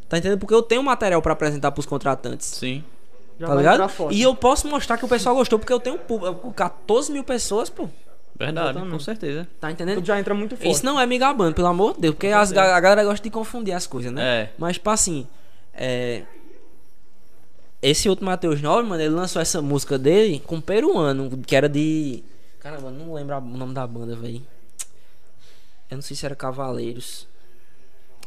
Tá 0.08 0.18
entendendo? 0.18 0.38
Porque 0.38 0.54
eu 0.54 0.62
tenho 0.62 0.82
material 0.82 1.20
pra 1.20 1.32
apresentar 1.32 1.72
pros 1.72 1.86
contratantes. 1.86 2.46
Sim. 2.46 2.84
Já 3.38 3.48
tá 3.48 3.54
ligado? 3.54 3.92
E 4.10 4.22
eu 4.22 4.34
posso 4.34 4.68
mostrar 4.68 4.96
que 4.96 5.04
o 5.04 5.08
pessoal 5.08 5.34
gostou, 5.34 5.58
porque 5.58 5.72
eu 5.72 5.80
tenho 5.80 5.98
público, 5.98 6.52
14 6.52 7.12
mil 7.12 7.24
pessoas, 7.24 7.68
pô. 7.68 7.88
Verdade, 8.38 8.70
Exatamente. 8.70 8.92
com 8.92 8.98
certeza. 9.00 9.48
Tá 9.60 9.70
entendendo? 9.70 10.02
Tu 10.02 10.06
já 10.06 10.18
entra 10.18 10.34
muito 10.34 10.56
forte. 10.56 10.70
Isso 10.70 10.84
não 10.84 11.00
é 11.00 11.06
me 11.06 11.18
gabando, 11.18 11.54
pelo 11.54 11.68
amor 11.68 11.94
de 11.94 12.02
Deus, 12.02 12.14
porque 12.14 12.28
as, 12.28 12.52
a 12.52 12.80
galera 12.80 13.04
gosta 13.04 13.22
de 13.22 13.30
confundir 13.30 13.74
as 13.74 13.86
coisas, 13.86 14.12
né? 14.12 14.22
É. 14.22 14.52
Mas, 14.58 14.74
tipo 14.74 14.90
assim, 14.90 15.26
é... 15.74 16.22
Esse 17.88 18.08
outro 18.08 18.24
Matheus 18.24 18.60
Nobre, 18.60 18.88
mano, 18.88 19.00
ele 19.00 19.14
lançou 19.14 19.40
essa 19.40 19.62
música 19.62 19.96
dele 19.96 20.42
com 20.44 20.56
um 20.56 20.60
peruano, 20.60 21.30
que 21.46 21.54
era 21.54 21.68
de. 21.68 22.24
Caramba, 22.58 22.90
não 22.90 23.14
lembro 23.14 23.36
o 23.36 23.40
nome 23.40 23.72
da 23.72 23.86
banda, 23.86 24.16
velho. 24.16 24.42
Eu 25.88 25.94
não 25.94 26.02
sei 26.02 26.16
se 26.16 26.26
era 26.26 26.34
Cavaleiros. 26.34 27.28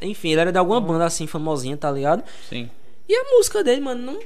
Enfim, 0.01 0.29
ele 0.29 0.39
era 0.39 0.51
de 0.53 0.57
alguma 0.57 0.79
banda 0.79 1.03
assim, 1.03 1.27
famosinha, 1.27 1.75
tá 1.75 1.91
ligado? 1.91 2.23
Sim. 2.47 2.69
E 3.07 3.13
a 3.13 3.23
música 3.35 3.61
dele, 3.61 3.81
mano, 3.81 4.13
não 4.13 4.19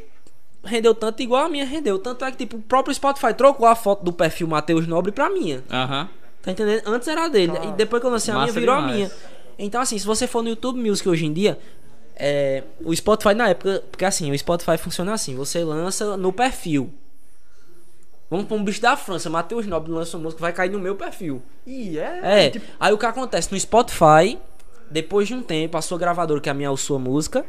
rendeu 0.64 0.93
tanto 0.93 1.23
igual 1.23 1.45
a 1.45 1.49
minha 1.49 1.65
rendeu. 1.65 1.97
Tanto 1.97 2.23
é 2.26 2.30
que, 2.30 2.38
tipo, 2.38 2.57
o 2.57 2.61
próprio 2.61 2.93
Spotify 2.93 3.34
trocou 3.34 3.65
a 3.65 3.73
foto 3.73 4.03
do 4.03 4.14
perfil 4.14 4.47
Matheus 4.47 4.85
Nobre 4.85 5.11
pra 5.11 5.31
minha. 5.31 5.64
Aham. 5.68 6.10
Tá 6.43 6.51
entendendo? 6.51 6.84
Antes 6.85 7.07
era 7.07 7.26
a 7.26 7.27
dele. 7.27 7.53
Ah, 7.60 7.65
e 7.65 7.72
depois 7.72 7.99
que 7.99 8.05
eu 8.05 8.11
lancei 8.11 8.31
a 8.31 8.38
minha, 8.38 8.51
virou 8.51 8.76
demais. 8.76 8.91
a 8.91 8.95
minha. 8.95 9.11
Então, 9.57 9.81
assim, 9.81 9.97
se 9.97 10.05
você 10.05 10.27
for 10.27 10.43
no 10.43 10.49
YouTube 10.49 10.77
Music 10.77 11.10
hoje 11.10 11.26
em 11.26 11.34
dia, 11.34 11.57
é, 12.15 12.64
o 12.84 12.95
Spotify 12.95 13.34
na 13.34 13.49
época. 13.49 13.84
Porque 13.90 14.06
assim, 14.06 14.31
o 14.31 14.38
Spotify 14.38 14.77
funciona 14.77 15.14
assim: 15.14 15.35
você 15.35 15.64
lança 15.64 16.18
no 16.18 16.31
perfil. 16.31 16.94
Vamos 18.30 18.48
pra 18.48 18.57
um 18.57 18.64
bicho 18.64 18.81
da 18.81 18.98
França, 18.98 19.30
Matheus 19.30 19.68
Nobre 19.68 19.91
lança 19.91 20.18
uma 20.18 20.23
música, 20.23 20.41
vai 20.41 20.52
cair 20.52 20.72
no 20.72 20.80
meu 20.80 20.95
perfil. 20.95 21.44
Ih, 21.68 21.99
é? 21.99 22.45
É. 22.45 22.49
Tipo, 22.49 22.65
Aí 22.80 22.91
o 22.91 22.98
que 22.98 23.06
acontece? 23.06 23.52
No 23.52 23.60
Spotify, 23.60 24.40
depois 24.90 25.27
de 25.27 25.35
um 25.35 25.44
tempo, 25.44 25.77
a 25.77 25.81
sua 25.84 25.99
gravadora, 25.99 26.41
que 26.41 26.49
é 26.49 26.52
a 26.52 26.56
minha, 26.56 26.72
a 26.72 26.77
sua 26.77 26.98
música. 26.98 27.45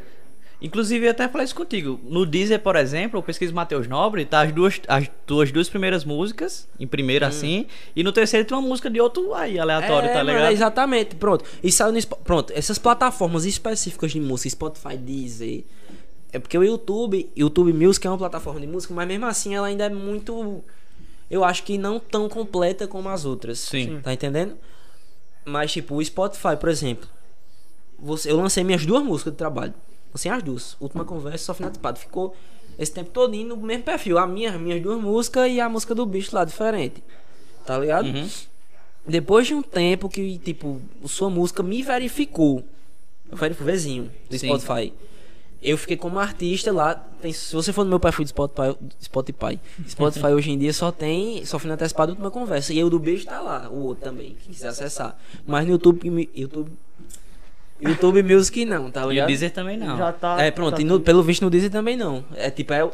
Inclusive, 0.61 1.07
eu 1.07 1.11
até 1.11 1.29
falei 1.29 1.45
isso 1.45 1.55
contigo. 1.55 2.01
No 2.05 2.25
Deezer, 2.25 2.61
por 2.61 2.77
exemplo, 2.77 3.19
eu 3.19 3.23
pesquiso 3.23 3.53
Matheus 3.53 3.87
Nobre, 3.87 4.25
tá 4.25 4.41
as 4.43 4.53
duas, 4.53 4.81
as 4.89 5.11
tuas 5.27 5.53
duas 5.53 5.69
primeiras 5.69 6.05
músicas, 6.05 6.69
em 6.79 6.87
primeiro 6.87 7.27
assim, 7.27 7.67
e 7.95 8.03
no 8.03 8.13
terceiro 8.13 8.47
tem 8.47 8.57
uma 8.57 8.67
música 8.67 8.89
de 8.89 9.01
outro 9.01 9.35
aí, 9.35 9.59
aleatório, 9.59 10.09
é, 10.09 10.13
tá 10.13 10.19
mano, 10.19 10.31
ligado? 10.31 10.51
é 10.51 10.53
exatamente, 10.53 11.17
pronto. 11.17 11.45
E 11.63 11.71
saiu 11.71 11.93
no 11.93 12.05
Pronto, 12.25 12.53
essas 12.57 12.79
plataformas 12.79 13.45
específicas 13.45 14.13
de 14.13 14.21
música, 14.21 14.51
Spotify, 14.51 14.97
Deezer. 14.97 15.65
É 16.33 16.39
porque 16.39 16.59
o 16.59 16.65
YouTube, 16.65 17.31
YouTube 17.37 17.73
Music 17.73 18.05
é 18.07 18.11
uma 18.11 18.19
plataforma 18.19 18.61
de 18.61 18.67
música, 18.67 18.93
mas 18.93 19.07
mesmo 19.07 19.27
assim 19.27 19.55
ela 19.55 19.69
ainda 19.69 19.85
é 19.85 19.89
muito. 19.89 20.65
Eu 21.31 21.45
acho 21.45 21.63
que 21.63 21.79
não 21.79 22.01
tão 22.01 22.29
completa 22.29 22.89
como 22.89 23.09
as 23.09 23.25
outras. 23.25 23.61
Sim. 23.61 24.01
Tá 24.03 24.13
entendendo? 24.13 24.57
Mas, 25.45 25.73
tipo, 25.73 25.95
o 25.95 26.05
Spotify, 26.05 26.57
por 26.59 26.69
exemplo. 26.69 27.09
Você, 27.99 28.31
eu 28.31 28.37
lancei 28.37 28.65
minhas 28.65 28.85
duas 28.85 29.03
músicas 29.05 29.33
de 29.33 29.37
trabalho. 29.37 29.75
Lancei 30.15 30.31
as 30.31 30.43
duas. 30.43 30.77
Última 30.79 31.05
conversa, 31.05 31.47
só 31.47 31.55
finalizado. 31.55 31.99
Ficou 31.99 32.37
esse 32.79 32.93
tempo 32.93 33.11
todinho 33.11 33.49
no 33.49 33.57
mesmo 33.57 33.83
perfil. 33.83 34.17
A 34.17 34.27
minha, 34.27 34.51
as 34.51 34.61
minhas 34.61 34.81
duas 34.81 35.01
músicas 35.01 35.51
e 35.51 35.61
a 35.61 35.69
música 35.69 35.95
do 35.95 36.07
bicho 36.07 36.35
lá, 36.35 36.45
diferente. 36.45 37.03
Tá 37.67 37.77
ligado? 37.79 38.07
Uhum. 38.07 38.29
Depois 39.07 39.47
de 39.47 39.55
um 39.55 39.63
tempo 39.63 40.09
que, 40.09 40.39
tipo, 40.39 40.81
sua 41.05 41.29
música 41.29 41.63
me 41.63 41.83
verificou. 41.83 42.65
Eu 43.31 43.37
falei 43.37 43.55
pro 43.55 43.65
vizinho 43.65 44.11
do 44.31 44.39
Sim. 44.39 44.47
Spotify. 44.47 44.93
Eu 45.61 45.77
fiquei 45.77 45.97
como 45.97 46.19
artista 46.19 46.71
lá. 46.73 46.95
Tem, 46.95 47.33
se 47.33 47.55
você 47.55 47.73
for 47.73 47.85
no 47.85 47.91
meu 47.91 47.99
perfil 47.99 48.25
do 48.25 48.29
Spotify, 48.29 48.77
Spotify, 49.03 49.61
Spotify 49.89 50.27
hoje 50.37 50.51
em 50.53 50.59
dia 50.59 50.73
só 50.73 50.93
tem. 50.93 51.45
Só 51.45 51.59
fui 51.59 51.71
antecipado 51.71 52.13
a 52.13 52.15
última 52.15 52.31
conversa. 52.31 52.73
E 52.73 52.79
eu 52.79 52.89
do 52.89 52.99
beijo 52.99 53.25
tá 53.25 53.41
lá, 53.41 53.69
o 53.69 53.83
outro 53.83 54.05
também, 54.05 54.37
quem 54.43 54.53
quiser 54.53 54.69
acessar. 54.69 55.19
Mas 55.47 55.65
no 55.65 55.73
YouTube, 55.73 56.31
YouTube 56.35 56.71
YouTube 57.89 58.23
Music 58.23 58.65
não, 58.65 58.91
tá 58.91 59.03
E 59.03 59.05
o 59.05 59.11
ligado? 59.11 59.27
Deezer 59.29 59.51
também 59.51 59.77
não. 59.77 59.97
Já 59.97 60.13
tá. 60.13 60.43
É, 60.43 60.51
pronto, 60.51 60.77
tá 60.77 60.81
e 60.81 60.85
no- 60.85 61.01
pelo 61.01 61.23
visto 61.23 61.43
no 61.43 61.51
Deezer 61.51 61.71
também 61.71 61.97
não. 61.97 62.25
É 62.37 62.51
tipo, 62.51 62.73
é. 62.73 62.85
o- 62.85 62.91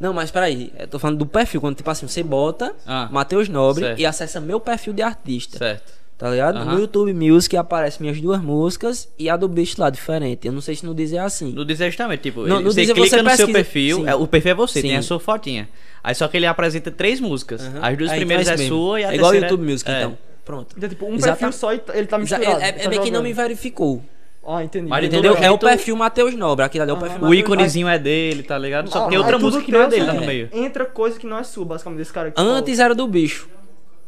Não, 0.00 0.12
mas 0.14 0.30
peraí, 0.30 0.72
eu 0.78 0.86
tô 0.86 0.98
falando 0.98 1.18
do 1.18 1.26
perfil, 1.26 1.60
quando 1.60 1.76
tipo 1.76 1.90
assim, 1.90 2.06
você 2.06 2.22
bota 2.22 2.74
Ah. 2.86 3.08
Matheus 3.10 3.48
Nobre 3.48 3.84
Certo. 3.84 3.98
e 4.00 4.06
acessa 4.06 4.40
meu 4.40 4.58
perfil 4.60 4.92
de 4.92 5.02
artista. 5.02 5.58
Certo. 5.58 6.00
Tá 6.16 6.30
ligado? 6.30 6.58
Aham. 6.58 6.74
No 6.74 6.80
YouTube 6.80 7.12
Music 7.14 7.56
aparece 7.56 8.00
minhas 8.00 8.20
duas 8.20 8.40
músicas 8.42 9.08
e 9.18 9.28
a 9.30 9.36
do 9.38 9.48
bicho 9.48 9.80
lá 9.80 9.88
diferente. 9.88 10.46
Eu 10.46 10.52
não 10.52 10.60
sei 10.60 10.74
se 10.76 10.84
no 10.84 10.92
Deezer 10.94 11.18
é 11.18 11.24
assim. 11.24 11.50
No 11.52 11.64
Deezer 11.64 11.86
é 11.86 11.90
justamente, 11.90 12.20
tipo, 12.20 12.40
No- 12.40 12.56
ele- 12.56 12.64
no 12.64 12.70
você 12.70 12.76
Deezer 12.76 12.94
clica 12.94 13.08
você 13.16 13.22
no 13.22 13.28
seu 13.30 13.36
pesquisa- 13.46 13.52
perfil, 13.58 13.96
Sim. 13.96 14.06
é, 14.08 14.14
o 14.14 14.26
perfil 14.26 14.50
é 14.52 14.54
você, 14.54 14.82
tem 14.82 14.90
Sim. 14.92 14.96
a 14.98 15.02
sua 15.02 15.18
fotinha. 15.18 15.68
Aí 16.04 16.14
só 16.14 16.28
que 16.28 16.36
ele 16.36 16.44
apresenta 16.46 16.90
três 16.90 17.20
músicas. 17.20 17.62
Aham. 17.62 17.78
As 17.82 17.96
duas 17.96 18.10
então 18.10 18.16
primeiras 18.18 18.48
é 18.48 18.56
mesmo. 18.56 18.68
sua 18.76 19.00
e 19.00 19.04
a 19.04 19.12
É 19.12 19.14
igual 19.14 19.30
o 19.30 19.32
terceira 19.32 19.46
YouTube 19.54 19.70
Music, 19.72 19.90
é. 19.90 19.98
então. 19.98 20.18
Pronto. 20.44 20.74
Então, 20.76 20.88
tipo, 20.88 21.06
um 21.06 21.14
Exata- 21.14 21.36
perfil 21.36 21.52
só 21.52 21.72
e 21.72 21.80
ele 21.94 22.06
tá 22.06 22.18
Exa- 22.20 22.38
misturado. 22.38 22.62
É, 22.62 22.68
é, 22.68 22.72
tá 22.72 22.82
é 22.84 22.88
meio 22.88 23.02
que 23.02 23.10
não 23.10 23.22
me 23.22 23.32
verificou. 23.32 24.02
Ah, 24.46 24.64
entendi. 24.64 24.88
Mas 24.88 25.00
de 25.02 25.06
Entendeu? 25.08 25.34
todo 25.34 25.44
É 25.44 25.50
o 25.50 25.58
perfil 25.58 25.94
Matheus 25.96 26.34
Nobre. 26.34 26.64
Aquilo 26.64 26.82
ali 26.82 26.90
é 26.90 26.94
o 26.94 26.98
perfil 26.98 27.18
O 27.18 27.22
Matheus 27.22 27.38
íconezinho 27.40 27.88
é 27.88 27.98
dele, 27.98 28.42
tá 28.42 28.56
ligado? 28.56 28.88
Só 28.90 29.00
Ah, 29.00 29.02
que 29.04 29.10
tem 29.10 29.18
outra 29.18 29.38
música 29.38 29.62
que 29.64 29.70
não 29.70 29.82
é 29.82 29.86
dele 29.88 30.06
lá 30.06 30.14
no 30.14 30.20
que 30.20 30.26
meio. 30.26 30.48
Entra 30.52 30.84
coisa 30.86 31.18
que 31.18 31.26
não 31.26 31.38
é 31.38 31.44
sua, 31.44 31.64
basicamente, 31.64 31.98
desse 31.98 32.12
cara 32.12 32.30
tu 32.30 32.40
Antes 32.40 32.74
falou. 32.76 32.84
era 32.86 32.94
do 32.94 33.06
bicho. 33.06 33.48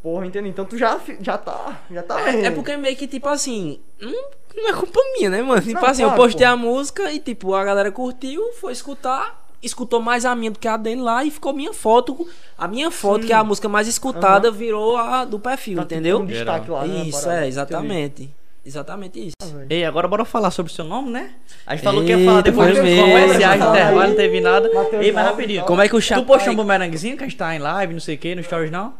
Porra, 0.01 0.25
entendi. 0.25 0.49
Então 0.49 0.65
tu 0.65 0.77
já, 0.77 0.99
já 1.21 1.37
tá. 1.37 1.81
Já 1.89 2.01
tá. 2.03 2.19
É, 2.29 2.45
é 2.47 2.51
porque 2.51 2.75
meio 2.75 2.95
que, 2.97 3.07
tipo 3.07 3.29
assim, 3.29 3.79
não, 4.01 4.11
não 4.55 4.69
é 4.69 4.73
culpa 4.73 4.99
minha, 5.17 5.29
né, 5.29 5.41
mano? 5.41 5.61
Tipo 5.61 5.79
Não, 5.79 5.85
assim, 5.87 6.01
eu 6.01 6.09
claro, 6.09 6.23
postei 6.23 6.45
pô. 6.47 6.53
a 6.53 6.57
música 6.57 7.11
e, 7.11 7.19
tipo, 7.19 7.53
a 7.53 7.63
galera 7.63 7.89
curtiu, 7.91 8.51
foi 8.59 8.73
escutar, 8.73 9.45
escutou 9.61 10.01
mais 10.01 10.25
a 10.25 10.35
minha 10.35 10.51
do 10.51 10.59
que 10.59 10.67
a 10.67 10.75
dele 10.75 10.99
lá 11.01 11.23
e 11.23 11.31
ficou 11.31 11.53
minha 11.53 11.71
foto. 11.73 12.27
A 12.57 12.67
minha 12.67 12.91
foto, 12.91 13.25
que 13.25 13.31
é 13.31 13.35
a 13.35 13.43
música 13.45 13.69
mais 13.69 13.87
escutada, 13.87 14.51
virou 14.51 14.97
a 14.97 15.23
do 15.23 15.39
perfil, 15.39 15.77
Tá, 15.77 15.83
tipo, 15.83 15.93
entendeu? 15.93 16.19
Um 16.19 16.25
destaque 16.25 16.69
lá, 16.69 16.85
né, 16.85 17.03
Isso, 17.05 17.21
parada. 17.23 17.45
é, 17.45 17.47
exatamente. 17.47 18.29
Exatamente 18.65 19.19
isso. 19.19 19.35
Entendi. 19.43 19.75
Ei, 19.75 19.83
agora 19.83 20.07
bora 20.07 20.23
falar 20.23 20.49
sobre 20.49 20.71
o 20.71 20.75
seu 20.75 20.85
nome, 20.85 21.11
né? 21.11 21.35
A 21.65 21.75
gente 21.75 21.83
falou 21.83 22.01
Eita, 22.01 22.13
que 22.13 22.19
ia 22.19 22.25
falar 22.25 22.41
depois 22.41 22.77
comerciais, 22.77 23.59
Fala 23.59 23.77
intervalo, 23.77 24.07
não 24.07 24.15
teve 24.15 24.41
nada. 24.41 24.73
Matheus 24.73 25.05
Ei, 25.05 25.11
mas 25.11 25.25
rapidinho. 25.25 25.65
Como 25.65 25.81
é 25.81 25.89
que 25.89 25.95
o 25.95 26.01
chat. 26.01 26.19
Tu 26.19 26.25
postou 26.25 26.53
um 26.53 26.55
bumeranguezinho 26.55 27.17
que 27.17 27.23
a 27.23 27.27
gente 27.27 27.37
tá 27.37 27.53
em 27.53 27.59
live, 27.59 27.93
não 27.93 27.99
sei 27.99 28.15
o 28.15 28.17
que, 28.17 28.33
no 28.35 28.43
stories 28.43 28.71
não? 28.71 28.93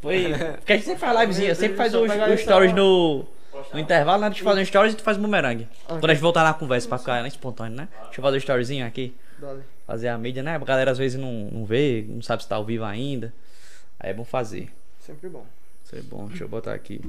Foi. 0.00 0.32
Porque 0.56 0.72
a 0.72 0.76
gente 0.76 0.86
sempre 0.86 1.00
faz 1.00 1.20
livezinha, 1.20 1.54
sempre 1.54 1.76
faz 1.76 1.94
os, 1.94 2.10
os 2.10 2.40
stories 2.40 2.72
no, 2.72 3.26
no 3.74 3.78
intervalo, 3.78 4.22
né? 4.22 4.28
Deixa 4.30 4.42
eu 4.42 4.48
fazer 4.48 4.62
um 4.62 4.64
stories 4.64 4.94
e 4.94 4.96
tu 4.96 5.02
faz 5.02 5.18
um 5.18 5.22
bumerangue. 5.22 5.68
Ok. 5.84 5.98
Quando 6.00 6.10
a 6.10 6.14
gente 6.14 6.22
voltar 6.22 6.42
na 6.42 6.54
conversa 6.54 6.88
pra 6.88 6.96
ficar 6.96 7.22
né, 7.22 7.28
espontâneo, 7.28 7.76
né? 7.76 7.88
Deixa 8.04 8.20
eu 8.20 8.22
fazer 8.22 8.36
um 8.36 8.38
storyzinho 8.38 8.86
aqui. 8.86 9.14
Dale. 9.38 9.62
Fazer 9.86 10.08
a 10.08 10.16
mídia, 10.16 10.42
né? 10.42 10.54
A 10.54 10.58
galera 10.58 10.90
às 10.90 10.98
vezes 10.98 11.20
não, 11.20 11.50
não 11.52 11.66
vê, 11.66 12.06
não 12.08 12.22
sabe 12.22 12.42
se 12.42 12.48
tá 12.48 12.56
ao 12.56 12.64
vivo 12.64 12.84
ainda. 12.84 13.34
Aí 14.00 14.10
é 14.10 14.14
bom 14.14 14.24
fazer. 14.24 14.70
Sempre 14.98 15.28
bom. 15.28 15.44
Isso 15.84 15.94
é 15.94 16.00
bom, 16.00 16.26
deixa 16.26 16.44
eu 16.44 16.48
botar 16.48 16.72
aqui. 16.72 17.02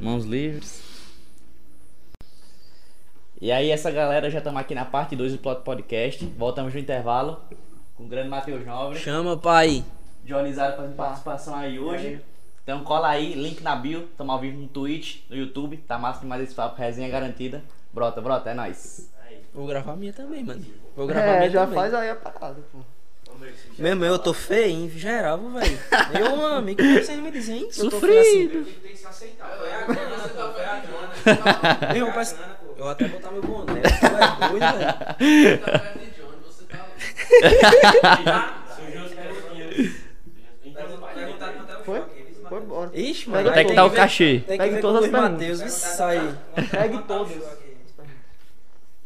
Mãos 0.00 0.24
livres. 0.24 0.99
E 3.40 3.50
aí, 3.50 3.70
essa 3.70 3.90
galera 3.90 4.28
já 4.30 4.38
estamos 4.38 4.60
aqui 4.60 4.74
na 4.74 4.84
parte 4.84 5.16
2 5.16 5.32
do 5.32 5.38
Plot 5.38 5.62
Podcast. 5.62 6.24
Voltamos 6.36 6.74
no 6.74 6.80
intervalo 6.80 7.40
com 7.96 8.04
o 8.04 8.06
grande 8.06 8.28
Matheus 8.28 8.64
Nobre. 8.66 8.98
Chama, 8.98 9.36
pai. 9.36 9.82
Johnizado 10.24 10.76
fazendo 10.76 10.94
participação 10.96 11.54
aí 11.56 11.78
hoje. 11.78 12.20
Então 12.62 12.84
cola 12.84 13.08
aí, 13.08 13.32
link 13.34 13.62
na 13.62 13.74
bio. 13.74 14.04
Estamos 14.10 14.32
ao 14.34 14.38
vivo 14.40 14.60
no 14.60 14.68
Twitch, 14.68 15.20
no 15.30 15.36
YouTube. 15.36 15.78
Tá 15.78 15.98
massa 15.98 16.20
demais 16.20 16.42
esse 16.42 16.54
papo, 16.54 16.76
resenha 16.78 17.08
garantida. 17.08 17.62
Brota, 17.92 18.20
brota, 18.20 18.50
é 18.50 18.54
nóis. 18.54 19.10
Vou 19.54 19.66
gravar 19.66 19.92
a 19.92 19.96
minha 19.96 20.12
também, 20.12 20.44
mano. 20.44 20.64
Vou 20.94 21.06
gravar 21.06 21.24
a 21.30 21.34
É, 21.34 21.38
minha 21.38 21.50
já 21.50 21.60
também. 21.62 21.74
faz 21.76 21.94
aí 21.94 22.10
a 22.10 22.16
parada, 22.16 22.60
pô. 22.70 22.78
Mesmo 23.78 24.04
eu 24.04 24.18
tô 24.18 24.34
feio, 24.34 24.84
em 24.84 24.90
geral, 24.90 25.38
velho. 25.38 25.78
Eu, 26.20 26.46
amigo, 26.46 26.82
o 26.82 26.84
que 26.84 27.02
vocês 27.02 27.18
me 27.18 27.30
dizem, 27.30 27.60
hein? 27.60 27.68
que 27.72 27.80
eu 27.80 27.88
tô 27.88 27.98
feio 28.00 28.22
Sofrido. 28.22 28.64
Tem 28.82 28.90
que 28.92 28.98
se 28.98 29.06
aceitar. 29.06 29.48
Foi 29.48 29.72
a 29.72 29.86
assim? 31.90 31.98
Eu, 31.98 32.06
parece- 32.12 32.36
eu 32.80 32.84
vou 32.84 32.92
até 32.92 33.08
botar 33.08 33.30
meu 33.30 33.42
boné. 33.42 33.82
Tu 33.82 34.06
é 34.06 34.48
doido, 34.48 34.64
velho. 34.78 35.60
Você 36.46 36.64
tá. 36.64 36.86
Surgiu 38.74 39.04
as 39.04 39.10
perguntinhas. 39.12 39.96
Então, 40.64 40.86
Foi? 41.84 42.02
Foi 42.48 42.58
embora. 42.58 42.90
Ixi, 42.98 43.28
mano. 43.28 43.42
Pega 43.42 43.50
Até 43.50 43.60
que 43.62 43.66
tem 43.68 43.76
tá 43.76 43.84
o 43.84 43.90
cachê. 43.90 44.42
Tem 44.46 44.58
ver 44.58 44.80
todas 44.80 45.04
as 45.04 45.10
perguntas. 45.10 45.32
Matheus, 45.32 45.60
isso 45.60 46.02
aí. 46.02 46.34
Pegue 46.70 47.02
todos. 47.02 47.36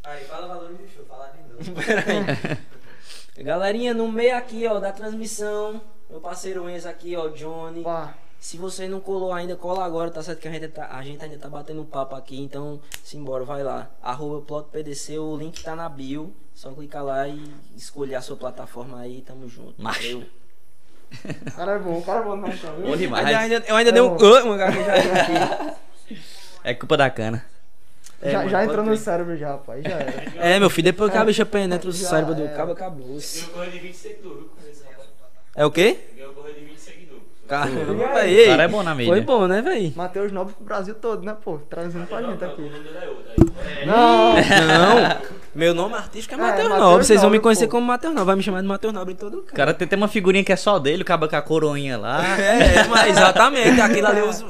Aí, 0.04 0.24
fala 0.24 0.46
valor 0.46 0.68
do 0.68 0.88
show, 0.88 1.04
fala 1.08 1.32
de 1.32 1.70
novo. 1.72 1.82
Peraí. 1.84 3.44
Galerinha, 3.44 3.92
no 3.92 4.06
meio 4.06 4.36
aqui, 4.36 4.64
ó, 4.68 4.78
da 4.78 4.92
transmissão, 4.92 5.82
meu 6.08 6.20
parceiro 6.20 6.70
Enzo 6.70 6.88
aqui, 6.88 7.16
ó, 7.16 7.26
Johnny. 7.28 7.82
Pá. 7.82 8.14
Se 8.44 8.58
você 8.58 8.86
não 8.86 9.00
colou 9.00 9.32
ainda, 9.32 9.56
cola 9.56 9.82
agora, 9.86 10.10
tá 10.10 10.22
certo 10.22 10.40
que 10.40 10.46
a 10.46 10.50
gente, 10.50 10.68
tá, 10.68 10.86
a 10.90 11.02
gente 11.02 11.24
ainda 11.24 11.38
tá 11.38 11.48
batendo 11.48 11.82
papo 11.82 12.14
aqui, 12.14 12.38
então 12.38 12.78
simbora, 13.02 13.42
vai 13.42 13.62
lá. 13.62 13.90
Arroba 14.02 14.44
PlotPDC, 14.44 15.18
o 15.18 15.34
link 15.34 15.62
tá 15.62 15.74
na 15.74 15.88
bio. 15.88 16.30
Só 16.54 16.70
clicar 16.72 17.02
lá 17.02 17.26
e 17.26 17.42
escolher 17.74 18.16
a 18.16 18.20
sua 18.20 18.36
plataforma 18.36 19.00
aí, 19.00 19.22
tamo 19.22 19.48
junto. 19.48 19.82
Macho. 19.82 20.02
Valeu. 20.02 20.26
O 21.46 21.52
cara 21.52 21.72
é 21.72 21.78
bom, 21.78 21.98
o 21.98 22.02
cara 22.02 22.20
é 22.20 22.22
bom, 22.22 22.36
né? 22.36 22.50
viu? 22.50 22.86
Bom 22.86 22.96
demais. 22.98 23.30
Eu 23.30 23.38
ainda, 23.38 23.64
eu 23.66 23.76
ainda 23.76 23.90
É 23.90 23.92
dei 23.94 24.02
um. 24.02 24.14
É 26.62 26.74
culpa 26.74 26.98
da 26.98 27.08
cana. 27.08 27.42
É, 28.20 28.30
já 28.30 28.38
mano, 28.40 28.50
já 28.50 28.64
entrou 28.64 28.84
no 28.84 28.94
cérebro 28.94 29.38
já, 29.38 29.56
pai. 29.56 29.80
Já 29.82 29.88
era. 29.88 30.32
É, 30.36 30.60
meu 30.60 30.68
filho, 30.68 30.84
depois 30.84 31.10
que 31.10 31.16
a 31.16 31.24
bicha 31.24 31.46
penetra 31.46 31.88
o 31.88 31.92
Já 31.92 32.10
cérebro 32.10 32.34
do 32.34 32.46
cabo, 32.54 32.72
acabou. 32.72 33.06
Eu 33.08 33.70
de 33.70 33.78
20 33.78 33.94
seguidores. 33.94 34.44
É 35.56 35.64
o 35.64 35.70
quê? 35.70 35.98
Eu 36.18 36.34
corro 36.34 36.52
de 36.52 36.60
20 36.60 36.78
seguidores. 36.78 37.04
Caramba, 37.46 38.26
ei, 38.26 38.46
cara 38.46 38.62
é 38.62 38.68
bom 38.68 38.82
na 38.82 38.94
mídia. 38.94 39.12
Foi 39.12 39.20
bom, 39.20 39.46
né, 39.46 39.60
véi? 39.60 39.92
Matheus 39.94 40.32
Nobre 40.32 40.54
pro 40.54 40.64
Brasil 40.64 40.94
todo, 40.94 41.22
né, 41.24 41.36
pô? 41.44 41.58
Trazendo 41.68 42.06
pra 42.06 42.22
gente 42.22 42.42
aqui. 42.42 42.70
é. 43.82 43.86
Não! 43.86 44.34
Não, 44.34 45.18
meu 45.54 45.74
nome 45.74 45.94
artístico 45.94 46.34
é 46.34 46.38
É, 46.38 46.40
Matheus 46.40 46.68
Matheus 46.68 46.80
Nobre. 46.80 47.04
Vocês 47.04 47.20
vão 47.20 47.28
me 47.30 47.36
Nobre, 47.36 47.42
conhecer 47.42 47.66
pô. 47.66 47.72
como 47.72 47.86
Matheus 47.86 48.14
Nobre. 48.14 48.26
Vai 48.26 48.36
me 48.36 48.42
chamar 48.42 48.62
de 48.62 48.66
Matheus 48.68 48.92
Nobre 48.94 49.12
em 49.12 49.16
todo 49.16 49.38
O 49.38 49.42
canto. 49.42 49.54
cara 49.54 49.74
tem, 49.74 49.86
tem 49.86 49.96
uma 49.96 50.08
figurinha 50.08 50.42
que 50.42 50.52
é 50.52 50.56
só 50.56 50.78
dele, 50.78 51.02
o 51.02 51.04
cabo 51.04 51.28
com 51.28 51.36
a 51.36 51.42
coroinha 51.42 51.98
lá. 51.98 52.24
É, 52.40 52.84
mas 52.88 53.08
exatamente. 53.16 53.78
Aquilo 53.80 54.06
ali 54.06 54.20
eu 54.20 54.28
uso. 54.30 54.46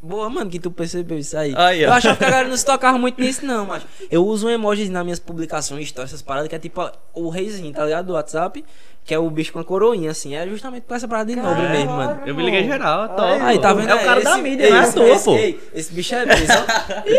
Boa, 0.00 0.30
mano, 0.30 0.48
que 0.48 0.60
tu 0.60 0.70
percebeu 0.70 1.18
isso 1.18 1.36
aí. 1.36 1.52
Aí, 1.56 1.82
eu 1.82 1.92
achava 1.92 2.16
que 2.16 2.24
a 2.24 2.30
galera 2.30 2.48
não 2.48 2.56
se 2.56 2.64
tocava 2.64 2.96
muito 2.96 3.20
nisso, 3.20 3.44
não, 3.44 3.66
mas 3.66 3.82
eu 4.10 4.24
uso 4.24 4.46
um 4.46 4.50
emoji 4.50 4.88
nas 4.88 5.02
minhas 5.02 5.18
publicações, 5.18 5.82
histórias, 5.86 6.10
essas 6.10 6.22
paradas, 6.22 6.48
que 6.48 6.54
é 6.54 6.58
tipo 6.58 6.88
o 7.12 7.28
reizinho, 7.28 7.72
tá 7.72 7.84
ligado? 7.84 8.06
Do 8.06 8.12
WhatsApp, 8.12 8.64
que 9.04 9.12
é 9.12 9.18
o 9.18 9.28
bicho 9.28 9.52
com 9.52 9.58
a 9.58 9.64
coroinha, 9.64 10.12
assim. 10.12 10.36
É 10.36 10.46
justamente 10.46 10.84
por 10.84 10.94
essa 10.96 11.08
parada 11.08 11.34
de 11.34 11.40
nobre 11.40 11.68
mesmo, 11.68 11.90
mano. 11.96 12.20
Eu 12.24 12.32
me 12.34 12.44
liguei 12.44 12.64
geral, 12.64 13.06
é 13.06 13.08
top. 13.08 13.42
Aí, 13.42 13.58
tá 13.58 13.74
vendo? 13.74 13.88
É 13.90 13.94
o 13.96 14.04
cara 14.04 14.20
da 14.22 14.30
Esse- 14.34 14.42
mídia, 14.42 14.64
ei, 14.66 14.70
não 14.70 14.76
é 14.76 14.80
à 14.80 14.82
esse- 14.84 15.00
esse- 15.00 15.24
pô. 15.24 15.36
ei, 15.36 15.60
Esse 15.74 15.92
bicho 15.92 16.14
é 16.14 16.26
só. 16.46 16.62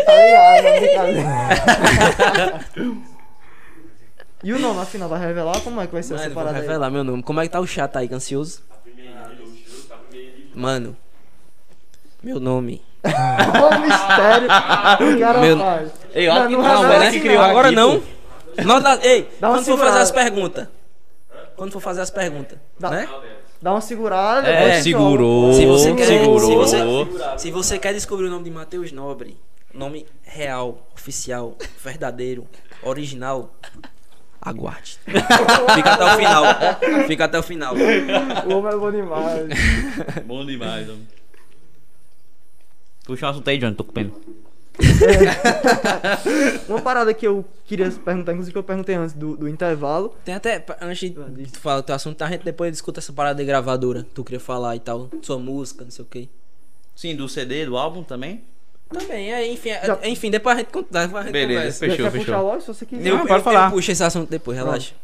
Tá 0.06 0.12
é. 0.12 1.30
E 4.42 4.54
o 4.54 4.58
nome, 4.58 4.80
afinal, 4.80 5.06
vai 5.06 5.20
revelar 5.20 5.60
como 5.60 5.82
é 5.82 5.86
que 5.86 5.92
vai 5.92 6.02
ser 6.02 6.14
essa 6.14 6.22
Mano, 6.24 6.34
vou 6.34 6.42
parada 6.44 6.62
aí? 6.62 6.66
revelar 6.66 6.90
meu 6.90 7.04
nome. 7.04 7.22
Como 7.22 7.40
é 7.40 7.42
que 7.42 7.50
tá 7.50 7.60
o 7.60 7.66
chat 7.66 7.94
aí, 7.98 8.08
ansioso? 8.10 8.62
Mano, 10.54 10.96
meu 12.22 12.38
nome. 12.40 12.82
Qual 13.02 13.70
o 13.72 13.80
mistério 13.80 14.46
o 15.16 15.18
cara 15.20 15.40
Meu- 15.40 15.58
faz? 15.58 15.90
Ei, 16.14 16.28
olha 16.28 16.46
que 16.48 16.56
Não, 16.56 16.62
que 16.62 17.16
não. 17.16 17.20
criou 17.20 17.42
Agora 17.42 17.68
aqui, 17.68 17.76
não. 17.76 18.02
Nós 18.64 18.82
dá- 18.82 18.98
ei, 19.02 19.28
Dá 19.40 19.48
uma 19.48 19.56
quando 19.58 19.64
for 19.66 19.78
fazer 19.78 19.98
as 20.00 20.10
perguntas. 20.10 20.68
Quando 21.56 21.72
for 21.72 21.80
fazer 21.80 22.00
as 22.02 22.10
perguntas, 22.10 22.58
Dá- 22.78 22.90
né? 22.90 23.08
Dá 23.62 23.72
uma 23.72 23.80
segurada. 23.80 24.48
É, 24.48 24.80
segurou. 24.82 25.52
Se 25.52 25.66
você 25.66 25.94
quer, 25.94 26.06
segurou. 26.06 26.40
se 26.40 26.54
você, 26.76 27.38
se 27.38 27.50
você 27.50 27.78
quer 27.78 27.92
descobrir 27.94 28.26
o 28.26 28.30
nome 28.30 28.44
de 28.44 28.50
Matheus 28.50 28.90
Nobre, 28.92 29.36
nome 29.72 30.06
real, 30.22 30.86
oficial, 30.94 31.56
verdadeiro, 31.82 32.46
original, 32.82 33.54
aguarde. 34.40 34.98
Fica 35.74 35.92
até 35.92 36.04
o 36.04 36.16
final. 36.16 36.44
Fica 37.06 37.24
até 37.26 37.38
o 37.38 37.42
final. 37.42 37.74
O 37.74 38.56
homem 38.56 38.72
é 38.72 38.76
bom 38.76 38.90
demais. 38.90 39.48
Bom 40.24 40.44
demais, 40.46 40.88
homem. 40.88 41.06
Puxa 43.04 43.26
um 43.26 43.30
assunto 43.30 43.48
aí, 43.48 43.58
Johnny, 43.58 43.74
tô 43.74 43.84
com 43.84 43.92
pena. 43.92 44.10
Uma 46.68 46.80
parada 46.80 47.12
que 47.12 47.26
eu 47.26 47.44
queria 47.64 47.90
perguntar, 47.90 48.32
inclusive 48.32 48.52
que 48.52 48.58
eu 48.58 48.62
perguntei 48.62 48.94
antes 48.94 49.14
do, 49.14 49.36
do 49.36 49.48
intervalo. 49.48 50.14
Tem 50.24 50.34
até, 50.34 50.64
antes 50.80 51.10
de 51.10 51.46
tu 51.50 51.58
falar 51.58 51.78
o 51.78 51.82
teu 51.82 51.94
assunto, 51.94 52.22
a 52.22 52.28
gente 52.28 52.44
depois 52.44 52.70
discuta 52.72 53.00
essa 53.00 53.12
parada 53.12 53.38
de 53.40 53.44
gravadora. 53.44 54.06
Tu 54.14 54.22
queria 54.24 54.40
falar 54.40 54.76
e 54.76 54.80
tal, 54.80 55.08
sua 55.22 55.38
música, 55.38 55.84
não 55.84 55.90
sei 55.90 56.04
o 56.04 56.08
que. 56.08 56.28
Sim, 56.94 57.16
do 57.16 57.28
CD, 57.28 57.66
do 57.66 57.76
álbum 57.76 58.02
também? 58.02 58.44
Também, 58.90 59.32
é, 59.32 59.50
enfim, 59.50 59.70
é- 59.70 59.86
Já- 59.86 59.98
enfim, 60.04 60.30
depois 60.30 60.56
a 60.56 60.58
gente, 60.60 60.70
con- 60.72 60.82
depois 60.90 61.14
a 61.14 61.22
gente 61.22 61.32
Beleza. 61.32 61.60
conversa. 61.60 61.78
Fechou, 61.78 61.96
Quer 61.96 62.10
fechou. 62.10 62.24
puxar 62.26 62.40
logo 62.40 62.60
se 62.60 62.66
você 62.66 62.86
quiser? 62.86 63.08
Eu, 63.08 63.14
Não, 63.14 63.22
eu, 63.22 63.28
pode 63.28 63.44
falar. 63.44 63.66
eu 63.66 63.70
puxo 63.72 63.90
esse 63.92 64.02
assunto 64.02 64.28
depois, 64.28 64.56
relaxa. 64.58 64.94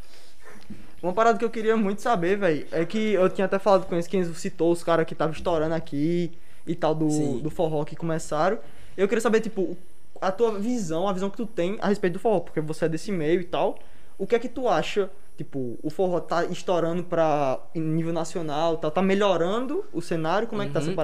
Uma 1.02 1.12
parada 1.12 1.38
que 1.38 1.44
eu 1.44 1.50
queria 1.50 1.76
muito 1.76 2.02
saber, 2.02 2.36
velho, 2.36 2.66
é 2.72 2.84
que 2.84 3.12
eu 3.12 3.28
tinha 3.30 3.44
até 3.44 3.58
falado 3.58 3.86
com 3.86 3.94
eles, 3.94 4.06
que 4.08 4.16
eles 4.16 4.36
citou 4.38 4.72
os 4.72 4.82
caras 4.82 5.06
que 5.06 5.12
estavam 5.14 5.32
estourando 5.32 5.74
aqui 5.74 6.32
e 6.66 6.74
tal 6.74 6.94
do, 6.94 7.10
Sim. 7.10 7.38
do 7.38 7.50
forró 7.50 7.84
que 7.84 7.96
começaram. 7.96 8.58
Eu 8.96 9.06
queria 9.06 9.20
saber, 9.20 9.40
tipo, 9.40 9.76
a 10.20 10.32
tua 10.32 10.58
visão, 10.58 11.08
a 11.08 11.12
visão 11.12 11.30
que 11.30 11.36
tu 11.36 11.46
tem 11.46 11.76
a 11.80 11.88
respeito 11.88 12.14
do 12.14 12.18
forró, 12.18 12.40
porque 12.40 12.60
você 12.60 12.86
é 12.86 12.88
desse 12.88 13.12
meio 13.12 13.40
e 13.40 13.44
tal. 13.44 13.78
O 14.18 14.26
que 14.26 14.34
é 14.34 14.38
que 14.38 14.48
tu 14.48 14.68
acha? 14.68 15.10
Tipo, 15.36 15.78
o 15.82 15.90
forró 15.90 16.18
tá 16.20 16.44
estourando 16.46 17.04
pra 17.04 17.60
nível 17.74 18.12
nacional, 18.12 18.78
tá, 18.78 18.90
tá 18.90 19.02
melhorando 19.02 19.84
o 19.92 20.00
cenário? 20.00 20.48
Como 20.48 20.62
é 20.62 20.66
que 20.66 20.72
tá 20.72 20.80
essa 20.80 20.90
Uhum. 20.90 20.96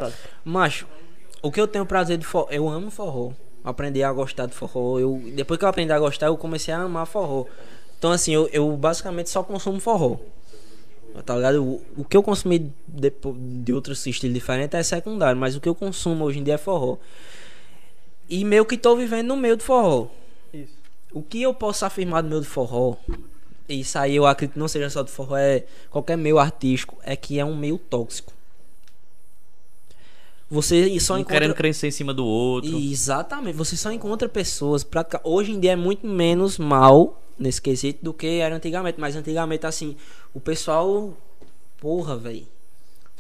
Macho, 0.43 0.86
o 1.43 1.51
que 1.52 1.60
eu 1.60 1.68
tenho 1.68 1.84
prazer 1.84 2.16
de 2.16 2.24
forró, 2.24 2.48
eu 2.51 2.68
amo 2.68 2.90
forró. 2.90 3.32
aprendi 3.62 4.02
a 4.02 4.12
gostar 4.12 4.47
de 4.47 4.55
forró. 4.55 4.98
Eu, 4.98 5.22
depois 5.34 5.59
que 5.59 5.64
eu 5.64 5.68
aprendi 5.68 5.93
a 5.93 5.98
gostar, 5.98 6.26
eu 6.26 6.36
comecei 6.36 6.72
a 6.72 6.80
amar 6.80 7.06
forró. 7.06 7.44
Então, 7.98 8.10
assim, 8.10 8.32
eu, 8.32 8.48
eu 8.52 8.74
basicamente 8.76 9.30
só 9.30 9.43
consumo 9.43 9.78
forró. 9.78 10.16
Tá 11.24 11.36
ligado? 11.36 11.62
O, 11.62 11.82
o 11.98 12.05
que 12.05 12.16
eu 12.16 12.22
consumi 12.22 12.72
depo- 12.86 13.36
de 13.39 13.72
outros 13.72 14.06
estilos 14.06 14.34
diferentes 14.34 14.74
é 14.78 14.82
secundário, 14.82 15.39
mas 15.39 15.55
o 15.55 15.60
que 15.60 15.68
eu 15.68 15.74
consumo 15.74 16.24
hoje 16.24 16.39
em 16.39 16.43
dia 16.43 16.55
é 16.55 16.59
forró. 16.59 16.97
E 18.28 18.44
meio 18.44 18.64
que 18.64 18.78
tô 18.78 18.97
vivendo 18.97 19.28
no 19.28 19.36
meio 19.36 19.56
do 19.56 19.62
forró. 19.62 20.09
Isso. 20.52 20.72
O 21.12 21.22
que 21.22 21.43
eu 21.43 21.52
posso 21.52 21.84
afirmar 21.84 22.22
do 22.22 22.28
meu 22.28 22.40
de 22.40 22.47
forró, 22.47 22.97
e 23.68 23.80
isso 23.80 23.98
aí 23.98 24.16
eu 24.16 24.26
acredito 24.26 24.59
não 24.59 24.66
seja 24.68 24.89
só 24.89 25.02
do 25.02 25.10
forró, 25.10 25.36
é 25.36 25.64
qualquer 25.90 26.16
meio 26.16 26.39
artístico, 26.39 26.97
é 27.02 27.14
que 27.14 27.39
é 27.39 27.44
um 27.44 27.55
meio 27.55 27.76
tóxico. 27.76 28.32
Você 30.52 31.00
só 31.00 31.14
Um 31.14 31.18
encontra. 31.18 31.34
querendo 31.34 31.54
crescer 31.54 31.88
em 31.88 31.90
cima 31.90 32.12
do 32.12 32.26
outro. 32.26 32.76
Exatamente, 32.78 33.56
você 33.56 33.74
só 33.76 33.90
encontra 33.90 34.28
pessoas. 34.28 34.84
Pratica... 34.84 35.18
Hoje 35.24 35.50
em 35.52 35.58
dia 35.58 35.72
é 35.72 35.76
muito 35.76 36.06
menos 36.06 36.58
mal 36.58 37.22
nesse 37.38 37.60
quesito 37.60 38.04
do 38.04 38.12
que 38.12 38.26
era 38.38 38.54
antigamente. 38.54 39.00
Mas 39.00 39.16
antigamente, 39.16 39.64
assim, 39.66 39.96
o 40.34 40.38
pessoal. 40.40 41.16
Porra, 41.80 42.16
velho. 42.16 42.46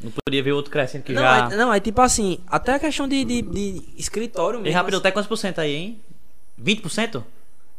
Não 0.00 0.10
poderia 0.10 0.42
ver 0.42 0.52
outro 0.52 0.70
crescendo 0.70 1.04
que 1.04 1.12
Não, 1.12 1.22
já. 1.22 1.48
é, 1.52 1.56
não, 1.56 1.72
é 1.72 1.80
tipo 1.80 2.00
assim, 2.02 2.38
até 2.48 2.74
a 2.74 2.78
questão 2.78 3.08
de, 3.08 3.24
de, 3.24 3.40
de 3.40 3.82
escritório 3.96 4.58
E 4.60 4.62
mesmo. 4.64 4.76
rápido, 4.76 4.94
assim. 4.94 5.00
até 5.00 5.10
quantos 5.12 5.28
por 5.28 5.36
cento 5.36 5.60
aí, 5.60 5.74
hein? 5.74 6.00
20%? 6.62 7.22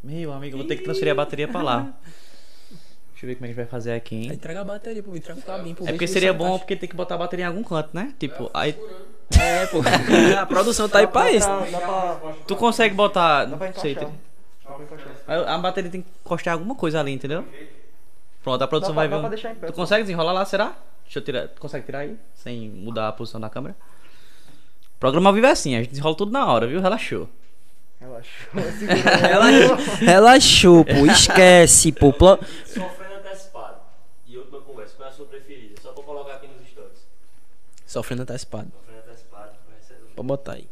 Meu 0.02 0.32
amigo, 0.32 0.56
vou 0.56 0.66
ter 0.66 0.76
que 0.76 0.82
transferir 0.82 1.12
a 1.12 1.14
bateria 1.14 1.46
pra 1.46 1.62
lá. 1.62 1.94
Deixa 3.12 3.24
eu 3.24 3.28
ver 3.28 3.34
como 3.36 3.44
é 3.44 3.48
que 3.48 3.52
a 3.52 3.54
gente 3.54 3.56
vai 3.56 3.66
fazer 3.66 3.92
aqui, 3.92 4.16
hein? 4.16 4.32
Entrega 4.32 4.60
a 4.62 4.64
bateria, 4.64 5.02
pô, 5.02 5.14
entrega 5.14 5.38
o 5.38 5.42
cabinho. 5.42 5.76
pô, 5.76 5.84
É 5.86 5.92
porque 5.92 6.06
se 6.06 6.14
seria 6.14 6.32
bom 6.32 6.58
porque 6.58 6.74
tem 6.76 6.88
que 6.88 6.96
botar 6.96 7.14
a 7.14 7.18
bateria 7.18 7.44
em 7.44 7.48
algum 7.48 7.62
canto, 7.62 7.90
né? 7.92 8.12
Tipo, 8.18 8.50
aí 8.52 8.74
É, 9.38 9.66
pô. 9.66 9.78
a 10.40 10.46
produção 10.46 10.88
tá 10.88 10.98
aí 11.00 11.06
pra 11.06 11.30
isso. 11.32 11.46
Dá, 11.48 11.58
dá 11.60 11.78
pra, 11.80 12.32
tu 12.46 12.56
consegue 12.56 12.94
botar. 12.94 13.44
dá 13.46 13.56
pra 13.56 13.66
Não 13.68 13.74
sei, 13.74 13.92
encaixar. 13.92 14.10
tem- 14.10 14.20
Dá 14.64 14.70
pra 14.74 14.84
encaixar. 14.84 15.12
aí 15.26 15.44
a 15.46 15.58
bateria 15.58 15.90
tem 15.90 16.02
que 16.02 16.08
encostar 16.24 16.52
alguma 16.54 16.74
coisa 16.74 17.00
ali, 17.00 17.12
entendeu? 17.12 17.44
Pronto, 18.42 18.62
a 18.62 18.68
produção 18.68 18.94
pra- 18.94 19.06
vai 19.06 19.20
ver. 19.20 19.26
um- 19.26 19.30
pé, 19.54 19.66
Tu 19.66 19.66
só. 19.68 19.72
consegue 19.72 20.02
desenrolar 20.02 20.32
lá, 20.32 20.44
será? 20.44 20.74
Deixa 21.04 21.18
eu 21.18 21.22
tirar. 21.24 21.48
Tu 21.48 21.60
consegue 21.60 21.84
tirar 21.86 22.00
aí? 22.00 22.16
Sem 22.34 22.68
mudar 22.70 23.08
a 23.08 23.12
posição 23.12 23.40
da 23.40 23.48
câmera? 23.50 23.74
Programa 25.00 25.30
ao 25.30 25.34
vivo 25.34 25.46
é 25.46 25.50
assim, 25.50 25.74
a 25.74 25.78
gente 25.80 25.90
desenrola 25.90 26.16
tudo 26.16 26.32
na 26.32 26.46
hora, 26.50 26.66
viu? 26.66 26.80
Relaxou. 26.80 27.28
Relaxa. 28.00 28.30
Relaxou, 29.28 29.76
relaxou, 30.06 30.84
pô. 30.84 31.06
Esquece, 31.06 31.92
pô. 31.92 32.12
Plo- 32.12 32.38
Sofrendo 32.66 33.14
antecipado. 33.16 33.76
E 34.26 34.36
outra 34.36 34.60
conversa, 34.60 34.94
qual 34.96 35.08
é 35.08 35.10
a 35.10 35.14
sua 35.14 35.26
preferida? 35.26 35.80
Só 35.80 35.92
pra 35.92 36.02
colocar 36.02 36.34
aqui 36.34 36.46
nos 36.48 36.68
stories. 36.68 37.06
Sofrendo 37.86 38.22
antecipado, 38.22 38.70
Pode 40.14 40.26
botar 40.28 40.52
aí. 40.52 40.68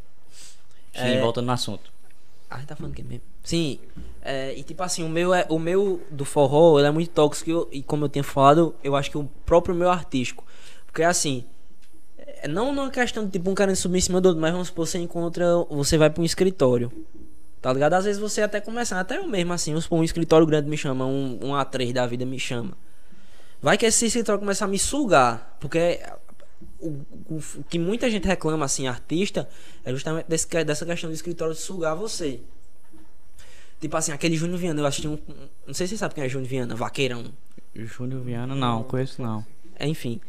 Sim, 0.94 1.16
É. 1.16 1.20
voltando 1.20 1.46
no 1.46 1.52
assunto. 1.52 1.90
Ah, 2.50 2.56
a 2.56 2.58
gente 2.58 2.68
tá 2.68 2.76
falando 2.76 2.94
que 2.94 3.02
mesmo. 3.02 3.22
Sim. 3.42 3.78
É, 4.22 4.54
e 4.56 4.62
tipo 4.62 4.82
assim, 4.82 5.02
o 5.02 5.08
meu 5.08 5.32
é 5.34 5.46
o 5.48 5.58
meu 5.58 6.00
do 6.10 6.24
forró, 6.24 6.78
ele 6.78 6.86
é 6.86 6.90
muito 6.90 7.10
tóxico 7.10 7.66
e 7.72 7.82
como 7.82 8.04
eu 8.04 8.08
tinha 8.08 8.22
falado, 8.22 8.74
eu 8.84 8.94
acho 8.94 9.10
que 9.10 9.18
o 9.18 9.24
próprio 9.46 9.74
meu 9.74 9.90
artístico. 9.90 10.44
Porque 10.86 11.02
assim, 11.02 11.44
é, 12.18 12.46
não 12.46 12.72
numa 12.74 12.90
questão 12.90 13.24
de 13.24 13.30
tipo 13.32 13.50
um 13.50 13.54
querendo 13.54 13.74
subir 13.76 13.98
em 13.98 14.00
cima 14.02 14.20
do 14.20 14.26
outro, 14.26 14.40
mas 14.40 14.52
vamos 14.52 14.68
supor, 14.68 14.86
você 14.86 14.98
encontra, 14.98 15.44
você 15.70 15.96
vai 15.96 16.10
pra 16.10 16.20
um 16.22 16.24
escritório. 16.24 16.92
Tá 17.60 17.72
ligado? 17.72 17.94
Às 17.94 18.04
vezes 18.04 18.20
você 18.20 18.42
até 18.42 18.60
começa, 18.60 18.98
até 18.98 19.16
eu 19.18 19.26
mesmo 19.26 19.52
assim, 19.52 19.70
vamos 19.70 19.84
supor, 19.84 20.00
um 20.00 20.04
escritório 20.04 20.46
grande 20.46 20.68
me 20.68 20.76
chama, 20.76 21.06
um, 21.06 21.38
um 21.42 21.50
A3 21.52 21.92
da 21.92 22.06
vida 22.06 22.26
me 22.26 22.38
chama. 22.38 22.72
Vai 23.62 23.78
que 23.78 23.86
esse 23.86 24.06
escritório 24.06 24.40
começa 24.40 24.64
a 24.64 24.68
me 24.68 24.78
sugar, 24.78 25.56
porque 25.60 26.00
o, 26.82 27.34
o- 27.36 27.64
que 27.68 27.78
muita 27.78 28.10
gente 28.10 28.26
reclama 28.26 28.64
assim, 28.64 28.86
artista, 28.86 29.48
é 29.84 29.92
justamente 29.92 30.26
desse, 30.28 30.46
dessa 30.64 30.84
questão 30.84 31.08
do 31.10 31.14
escritório 31.14 31.54
de 31.54 31.60
sugar 31.60 31.94
você. 31.94 32.40
Tipo 33.80 33.96
assim, 33.96 34.12
aquele 34.12 34.36
Júnior 34.36 34.58
Viana, 34.58 34.80
eu 34.80 34.86
assisti 34.86 35.08
um. 35.08 35.14
um- 35.14 35.48
Não 35.66 35.74
sei 35.74 35.86
se 35.86 35.94
você 35.94 35.98
sabe 35.98 36.14
quem 36.14 36.24
é 36.24 36.28
Júnior 36.28 36.48
Viana, 36.48 36.74
vaqueirão. 36.76 37.24
Júnior 37.74 38.22
Viana, 38.22 38.54
não, 38.54 38.84
conheço 38.84 39.20
não. 39.22 39.44
É, 39.76 39.86
enfim. 39.88 40.20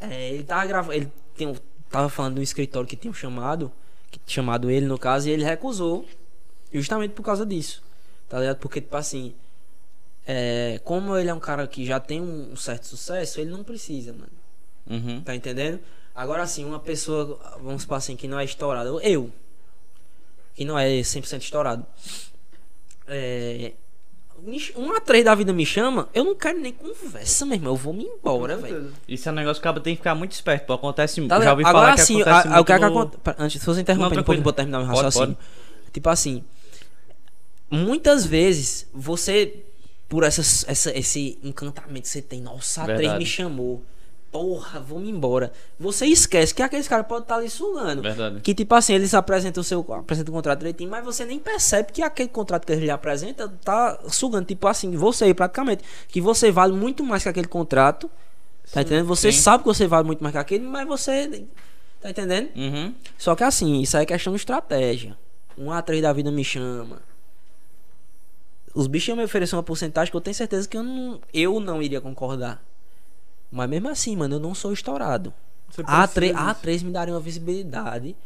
É, 0.00 0.30
ele 0.30 0.44
tava 0.44 0.64
gravando. 0.66 0.94
Ele 0.94 1.12
tem, 1.36 1.54
tava 1.90 2.08
falando 2.08 2.34
de 2.34 2.40
um 2.40 2.42
escritório 2.42 2.88
que 2.88 2.96
tinha 2.96 3.12
chamado. 3.12 3.70
Que 4.10 4.20
chamado 4.26 4.70
ele, 4.70 4.86
no 4.86 4.98
caso, 4.98 5.28
e 5.28 5.32
ele 5.32 5.44
recusou. 5.44 6.06
Justamente 6.72 7.12
por 7.12 7.22
causa 7.22 7.44
disso. 7.44 7.82
Tá 8.28 8.38
ligado? 8.40 8.56
Porque, 8.58 8.80
tipo 8.80 8.96
assim. 8.96 9.34
É, 10.26 10.80
como 10.84 11.14
ele 11.18 11.28
é 11.28 11.34
um 11.34 11.38
cara 11.40 11.66
que 11.66 11.84
já 11.84 12.00
tem 12.00 12.22
um 12.22 12.56
certo 12.56 12.86
sucesso, 12.86 13.38
ele 13.40 13.50
não 13.50 13.62
precisa, 13.62 14.12
mano. 14.12 14.32
Uhum. 14.88 15.20
Tá 15.22 15.34
entendendo? 15.34 15.80
Agora 16.14 16.42
assim, 16.42 16.64
uma 16.64 16.78
pessoa, 16.78 17.38
vamos 17.62 17.82
supor 17.82 17.96
assim, 17.98 18.14
que 18.16 18.28
não 18.28 18.38
é 18.38 18.44
estourada, 18.44 18.88
eu, 19.02 19.30
que 20.54 20.64
não 20.64 20.78
é 20.78 20.88
100% 21.00 21.40
estourado, 21.42 21.84
é, 23.08 23.72
um 24.76 24.92
A3 24.92 25.24
da 25.24 25.34
vida 25.34 25.52
me 25.52 25.64
chama, 25.64 26.08
eu 26.12 26.22
não 26.24 26.34
quero 26.34 26.58
nem 26.60 26.72
conversa, 26.72 27.46
meu 27.46 27.54
irmão, 27.56 27.72
eu 27.72 27.76
vou 27.76 27.92
me 27.94 28.04
embora, 28.04 28.56
velho. 28.58 28.92
Isso 29.08 29.28
é 29.28 29.32
um 29.32 29.34
negócio 29.34 29.60
que 29.60 29.66
o 29.66 29.70
cara 29.72 29.80
tem 29.80 29.94
que 29.94 30.00
ficar 30.00 30.14
muito 30.14 30.32
esperto, 30.32 30.66
pô. 30.66 30.74
Acontece, 30.74 31.26
Tá 31.26 31.40
já 31.40 31.50
ouvi 31.52 31.64
Agora 31.64 31.84
falar 31.86 31.94
que 31.94 32.00
assim, 32.02 32.20
acontece 32.20 32.36
a- 32.48 32.50
a- 32.50 32.54
muito 32.54 32.60
o 32.60 32.64
que 32.66 32.72
é 32.72 32.78
que 32.78 32.80
no- 32.84 32.86
aconte- 32.98 33.16
pra- 33.18 33.36
Antes, 33.38 33.60
se 33.60 33.66
você 33.66 33.80
interromper 33.80 34.18
um 34.20 34.22
pouco, 34.22 34.42
vou 34.42 34.52
terminar 34.52 34.78
meu 34.80 34.88
Pode, 34.88 35.02
raciocínio. 35.02 35.36
Tipo 35.92 36.08
assim, 36.10 36.44
muitas 37.70 38.26
vezes 38.26 38.86
você, 38.92 39.64
por 40.08 40.22
essas, 40.24 40.64
essa, 40.68 40.96
esse 40.96 41.38
encantamento 41.42 42.02
que 42.02 42.08
você 42.08 42.22
tem, 42.22 42.40
nossa, 42.40 42.82
a 42.82 42.84
3 42.84 42.98
Verdade. 43.00 43.18
me 43.18 43.26
chamou. 43.26 43.82
Porra, 44.34 44.80
vamos 44.80 45.08
embora. 45.08 45.52
Você 45.78 46.06
esquece 46.06 46.52
que 46.52 46.60
aqueles 46.60 46.88
caras 46.88 47.06
podem 47.06 47.22
estar 47.22 47.36
ali 47.36 47.48
sugando. 47.48 48.02
Verdade. 48.02 48.40
Que 48.40 48.52
tipo 48.52 48.74
assim, 48.74 48.92
eles 48.92 49.14
apresentam 49.14 49.60
o 49.60 49.64
seu 49.64 49.86
apresentam 49.94 50.32
o 50.32 50.34
contrato 50.34 50.58
direitinho, 50.58 50.90
mas 50.90 51.04
você 51.04 51.24
nem 51.24 51.38
percebe 51.38 51.92
que 51.92 52.02
aquele 52.02 52.28
contrato 52.30 52.66
que 52.66 52.72
ele 52.72 52.90
apresenta 52.90 53.48
tá 53.48 53.96
sugando. 54.08 54.44
Tipo 54.44 54.66
assim, 54.66 54.90
você 54.96 55.32
praticamente. 55.32 55.84
Que 56.08 56.20
você 56.20 56.50
vale 56.50 56.72
muito 56.72 57.04
mais 57.04 57.22
que 57.22 57.28
aquele 57.28 57.46
contrato. 57.46 58.10
Tá 58.72 58.82
entendendo? 58.82 59.06
Você 59.06 59.30
sim. 59.30 59.38
sabe 59.38 59.62
que 59.62 59.68
você 59.68 59.86
vale 59.86 60.04
muito 60.04 60.20
mais 60.20 60.32
que 60.32 60.38
aquele, 60.38 60.64
mas 60.64 60.84
você. 60.84 61.46
Tá 62.00 62.10
entendendo? 62.10 62.50
Uhum. 62.56 62.92
Só 63.16 63.36
que 63.36 63.44
assim, 63.44 63.82
isso 63.82 63.96
aí 63.96 64.02
é 64.02 64.06
questão 64.06 64.32
de 64.32 64.40
estratégia. 64.40 65.16
Um 65.56 65.66
A3 65.66 66.02
da 66.02 66.12
vida 66.12 66.32
me 66.32 66.42
chama. 66.42 67.00
Os 68.74 68.88
bichos 68.88 69.06
iam 69.10 69.16
me 69.16 69.22
oferecer 69.22 69.54
uma 69.54 69.62
porcentagem 69.62 70.10
que 70.10 70.16
eu 70.16 70.20
tenho 70.20 70.34
certeza 70.34 70.68
que 70.68 70.76
eu 70.76 70.82
não, 70.82 71.20
eu 71.32 71.60
não 71.60 71.80
iria 71.80 72.00
concordar. 72.00 72.60
Mas 73.54 73.70
mesmo 73.70 73.88
assim, 73.88 74.16
mano, 74.16 74.34
eu 74.34 74.40
não 74.40 74.52
sou 74.52 74.72
estourado. 74.72 75.32
Você 75.70 75.84
A3, 75.84 76.08
precisa 76.12 76.38
A3 76.38 76.82
me 76.82 76.90
daria 76.90 77.14
uma 77.14 77.20
visibilidade. 77.20 78.16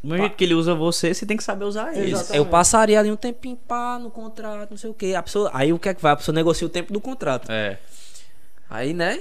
Do 0.00 0.08
mesmo 0.08 0.18
jeito 0.18 0.36
que 0.36 0.44
ele 0.44 0.54
usa 0.54 0.76
você, 0.76 1.12
você 1.12 1.26
tem 1.26 1.36
que 1.36 1.42
saber 1.42 1.64
usar 1.64 1.92
ele. 1.92 2.14
Eu 2.32 2.46
passaria 2.46 2.98
ali 3.00 3.10
um 3.10 3.16
tempinho 3.16 3.56
pá 3.56 3.98
no 3.98 4.10
contrato, 4.10 4.70
não 4.70 4.76
sei 4.78 4.88
o 4.88 4.94
que. 4.94 5.12
A 5.14 5.22
pessoa, 5.24 5.50
aí 5.52 5.72
o 5.72 5.78
que 5.78 5.88
é 5.88 5.94
que 5.94 6.00
vai? 6.00 6.12
A 6.12 6.16
pessoa 6.16 6.32
negocia 6.32 6.64
o 6.64 6.70
tempo 6.70 6.92
do 6.92 7.00
contrato. 7.00 7.50
É. 7.50 7.78
Aí, 8.70 8.94
né? 8.94 9.20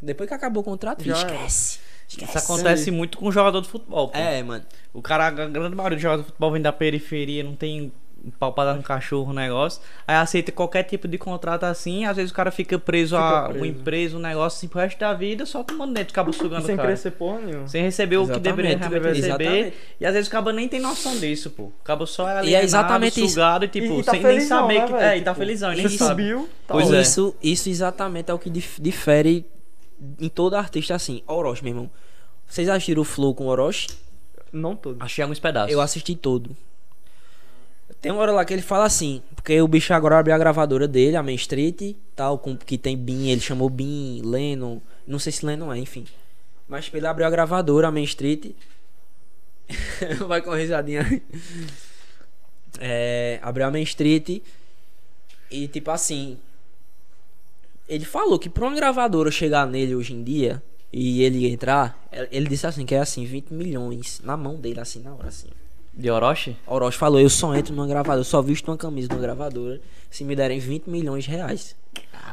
Depois 0.00 0.28
que 0.28 0.34
acabou 0.34 0.60
o 0.62 0.64
contrato, 0.64 1.04
Já 1.04 1.14
esquece. 1.14 1.80
Esquece. 2.08 2.38
Isso 2.38 2.38
acontece 2.38 2.90
muito 2.92 3.18
com 3.18 3.32
jogador 3.32 3.60
de 3.62 3.68
futebol, 3.68 4.08
pô. 4.08 4.16
É, 4.16 4.42
mano. 4.44 4.64
O 4.92 5.02
cara, 5.02 5.26
a 5.26 5.30
grande 5.30 5.74
maioria 5.74 5.96
dos 5.96 6.02
jogadores 6.02 6.26
de 6.26 6.30
futebol 6.30 6.52
vem 6.52 6.62
da 6.62 6.72
periferia, 6.72 7.42
não 7.42 7.56
tem 7.56 7.92
um 8.26 8.30
pau 8.30 8.52
pra 8.52 8.64
dar 8.64 8.74
no 8.74 8.82
cachorro 8.82 9.30
o 9.30 9.34
negócio. 9.34 9.82
Aí 10.06 10.16
aceita 10.16 10.50
qualquer 10.50 10.82
tipo 10.84 11.06
de 11.06 11.18
contrato 11.18 11.64
assim, 11.64 12.04
às 12.06 12.16
vezes 12.16 12.30
o 12.30 12.34
cara 12.34 12.50
fica 12.50 12.78
preso 12.78 13.16
Fica 13.16 13.28
a 13.38 13.42
preso. 13.44 13.58
uma 13.58 13.66
empresa, 13.66 14.16
um 14.16 14.20
negócio 14.20 14.56
assim 14.58 14.68
pro 14.68 14.80
resto 14.80 14.98
da 14.98 15.12
vida, 15.12 15.44
só 15.44 15.62
tomando 15.62 15.92
dentro, 15.92 16.12
acaba 16.12 16.32
sugando 16.32 16.64
Sem 16.64 16.74
o 16.74 16.76
cara. 16.78 16.88
crescer 16.88 17.10
porra 17.12 17.40
nenhuma. 17.40 17.68
Sem 17.68 17.82
receber 17.82 18.16
o 18.16 18.26
que 18.26 18.38
deveria 18.40 18.72
Exatamente, 18.72 18.90
realmente 18.90 19.16
receber. 19.20 19.44
exatamente. 19.44 19.76
E 20.00 20.06
às 20.06 20.12
vezes 20.14 20.28
o 20.28 20.30
cabo 20.30 20.50
nem 20.50 20.68
tem 20.68 20.80
noção 20.80 21.16
disso, 21.18 21.50
pô. 21.50 21.64
O 21.64 21.72
cabo 21.84 22.06
só 22.06 22.28
é 22.28 22.44
E 22.46 22.54
é 22.54 22.62
exatamente 22.62 23.20
isso. 23.20 23.34
sugado 23.34 23.64
e 23.64 23.68
tipo, 23.68 23.86
E- 23.94 24.00
e 24.00 24.02
tá 24.02 24.12
sem 24.12 24.22
nem 24.22 24.32
felizão, 24.32 24.60
saber 24.62 24.78
né, 24.80 24.86
que. 24.86 24.92
velho? 24.92 25.04
É, 25.04 25.18
e 25.18 25.20
tá 25.22 25.30
Tipo, 25.32 25.40
felizão, 25.44 25.72
e 25.72 25.76
nem 25.76 25.88
subiu, 25.88 26.48
tá 26.66 26.74
Pois 26.74 26.90
é. 26.92 27.00
isso, 27.00 27.36
isso 27.42 27.68
exatamente 27.68 28.30
é 28.30 28.34
o 28.34 28.38
que 28.38 28.48
dif- 28.48 28.80
difere 28.80 29.44
em 30.20 30.28
todo 30.28 30.54
artista 30.56 30.94
assim. 30.94 31.22
Orochi, 31.26 31.62
meu 31.62 31.72
irmão. 31.72 31.90
Vocês 32.46 32.68
assistiram 32.68 33.02
o 33.02 33.04
Flow 33.04 33.34
com 33.34 33.44
o 33.44 33.48
Orochi? 33.48 33.88
Não 34.52 34.76
todo. 34.76 34.96
Achei 35.02 35.22
alguns 35.22 35.38
pedaços. 35.40 35.72
Eu 35.72 35.80
assisti 35.80 36.14
todo. 36.14 36.56
Tem 38.04 38.12
uma 38.12 38.20
hora 38.20 38.32
lá 38.32 38.44
que 38.44 38.52
ele 38.52 38.60
fala 38.60 38.84
assim, 38.84 39.22
porque 39.34 39.58
o 39.62 39.66
bicho 39.66 39.94
agora 39.94 40.18
abriu 40.18 40.34
a 40.34 40.38
gravadora 40.38 40.86
dele, 40.86 41.16
a 41.16 41.22
Main 41.22 41.36
Street, 41.36 41.96
tal, 42.14 42.38
com, 42.38 42.54
que 42.54 42.76
tem 42.76 42.98
Bin, 42.98 43.30
ele 43.30 43.40
chamou 43.40 43.70
Bin, 43.70 44.20
Lennon, 44.22 44.78
não 45.06 45.18
sei 45.18 45.32
se 45.32 45.46
Lennon 45.46 45.72
é, 45.72 45.78
enfim. 45.78 46.04
Mas 46.68 46.90
ele 46.92 47.06
abriu 47.06 47.26
a 47.26 47.30
gravadora, 47.30 47.88
a 47.88 47.90
Main 47.90 48.04
Street. 48.04 48.50
Vai 50.28 50.42
com 50.42 50.50
risadinha. 50.50 51.22
É, 52.78 53.38
abriu 53.40 53.66
a 53.66 53.70
Main 53.70 53.84
Street 53.84 54.42
e 55.50 55.66
tipo 55.68 55.90
assim, 55.90 56.36
ele 57.88 58.04
falou 58.04 58.38
que 58.38 58.50
pra 58.50 58.66
uma 58.66 58.76
gravadora 58.76 59.30
chegar 59.30 59.66
nele 59.66 59.94
hoje 59.94 60.12
em 60.12 60.22
dia 60.22 60.62
e 60.92 61.22
ele 61.22 61.50
entrar, 61.50 61.98
ele 62.30 62.48
disse 62.48 62.66
assim 62.66 62.84
que 62.84 62.94
é 62.94 63.00
assim, 63.00 63.24
20 63.24 63.54
milhões 63.54 64.20
na 64.22 64.36
mão 64.36 64.56
dele, 64.56 64.80
assim, 64.80 65.00
na 65.00 65.14
hora, 65.14 65.28
assim. 65.28 65.48
De 65.96 66.10
Orochi? 66.10 66.56
Orochi 66.66 66.98
falou, 66.98 67.20
eu 67.20 67.30
só 67.30 67.54
entro 67.54 67.74
numa 67.74 67.86
gravadora, 67.86 68.20
eu 68.20 68.24
só 68.24 68.42
visto 68.42 68.68
uma 68.68 68.76
camisa 68.76 69.08
numa 69.08 69.20
gravadora 69.20 69.80
se 70.10 70.24
me 70.24 70.34
derem 70.34 70.58
20 70.58 70.88
milhões 70.88 71.24
de 71.24 71.30
reais. 71.30 71.76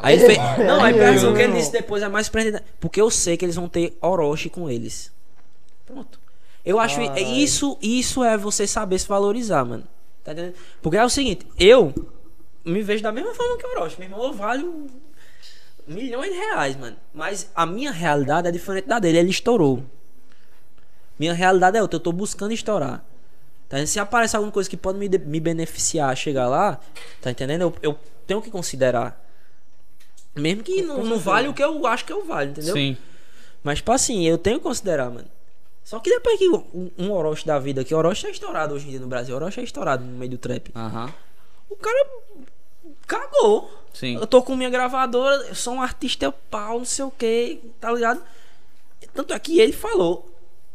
Aí 0.01 0.15
ele 0.15 0.25
fez. 0.25 0.37
Não, 0.65 0.83
aí 0.83 0.93
pensa 0.93 1.29
o 1.29 1.33
que 1.33 1.41
ele 1.41 1.53
disse 1.53 1.71
depois 1.71 2.01
é 2.01 2.09
mais 2.09 2.27
prendendo. 2.27 2.61
Porque 2.79 2.99
eu 2.99 3.09
sei 3.09 3.37
que 3.37 3.45
eles 3.45 3.55
vão 3.55 3.69
ter 3.69 3.97
Orochi 4.01 4.49
com 4.49 4.69
eles. 4.69 5.11
Pronto. 5.85 6.19
Eu 6.65 6.79
acho 6.79 6.97
Caralho. 6.97 7.25
isso, 7.25 7.77
isso 7.81 8.23
é 8.23 8.37
você 8.37 8.65
saber 8.65 8.97
se 8.99 9.07
valorizar, 9.07 9.63
mano. 9.63 9.83
Tá 10.23 10.31
entendendo? 10.31 10.55
Porque 10.81 10.97
é 10.97 11.03
o 11.03 11.09
seguinte, 11.09 11.45
eu 11.59 11.93
me 12.63 12.81
vejo 12.81 13.01
da 13.01 13.11
mesma 13.11 13.33
forma 13.33 13.57
que 13.57 13.65
o 13.65 13.69
Orochi. 13.71 13.99
Meu 13.99 14.09
irmão, 14.09 14.23
eu 14.23 14.33
valho 14.33 14.87
milhões 15.87 16.31
de 16.31 16.37
reais, 16.37 16.75
mano. 16.75 16.97
Mas 17.13 17.49
a 17.55 17.65
minha 17.65 17.91
realidade 17.91 18.47
é 18.47 18.51
diferente 18.51 18.87
da 18.87 18.99
dele. 18.99 19.19
Ele 19.19 19.29
estourou. 19.29 19.83
Minha 21.17 21.33
realidade 21.33 21.77
é 21.77 21.81
outra. 21.81 21.97
Eu 21.97 22.01
tô 22.01 22.11
buscando 22.11 22.53
estourar. 22.53 23.03
Tá? 23.71 23.85
Se 23.85 24.01
aparece 24.01 24.35
alguma 24.35 24.51
coisa 24.51 24.69
que 24.69 24.75
pode 24.75 24.99
me, 24.99 25.07
me 25.07 25.39
beneficiar 25.39 26.09
a 26.09 26.15
chegar 26.15 26.49
lá, 26.49 26.77
tá 27.21 27.31
entendendo? 27.31 27.61
Eu, 27.61 27.75
eu 27.81 27.99
tenho 28.27 28.41
que 28.41 28.51
considerar. 28.51 29.17
Mesmo 30.35 30.61
que 30.61 30.81
não, 30.81 31.05
não 31.05 31.17
vale 31.17 31.47
o 31.47 31.53
que 31.53 31.63
eu 31.63 31.87
acho 31.87 32.03
que 32.03 32.11
eu 32.11 32.25
valho, 32.25 32.51
entendeu? 32.51 32.73
Sim. 32.73 32.97
Mas, 33.63 33.77
tipo 33.77 33.93
assim, 33.93 34.27
eu 34.27 34.37
tenho 34.37 34.57
que 34.57 34.63
considerar, 34.63 35.09
mano. 35.09 35.27
Só 35.85 35.99
que 35.99 36.09
depois 36.09 36.37
que 36.37 36.49
um, 36.49 36.91
um 36.97 37.11
Orochi 37.11 37.47
da 37.47 37.57
vida, 37.59 37.83
que 37.85 37.95
Orochi 37.95 38.27
é 38.27 38.31
estourado 38.31 38.75
hoje 38.75 38.87
em 38.87 38.91
dia 38.91 38.99
no 38.99 39.07
Brasil, 39.07 39.33
Orochi 39.35 39.61
é 39.61 39.63
estourado 39.63 40.03
no 40.03 40.17
meio 40.17 40.31
do 40.31 40.37
trap. 40.37 40.69
Aham. 40.75 41.13
O 41.69 41.75
cara 41.77 42.09
cagou. 43.07 43.71
Sim. 43.93 44.15
Eu 44.15 44.27
tô 44.27 44.41
com 44.41 44.53
minha 44.53 44.69
gravadora, 44.69 45.47
eu 45.47 45.55
sou 45.55 45.75
um 45.75 45.81
artista 45.81 46.29
pau, 46.49 46.79
não 46.79 46.85
sei 46.85 47.05
o 47.05 47.11
que, 47.11 47.61
tá 47.79 47.89
ligado? 47.91 48.21
Tanto 49.13 49.33
é 49.33 49.39
que 49.39 49.59
ele 49.59 49.73
falou, 49.73 50.29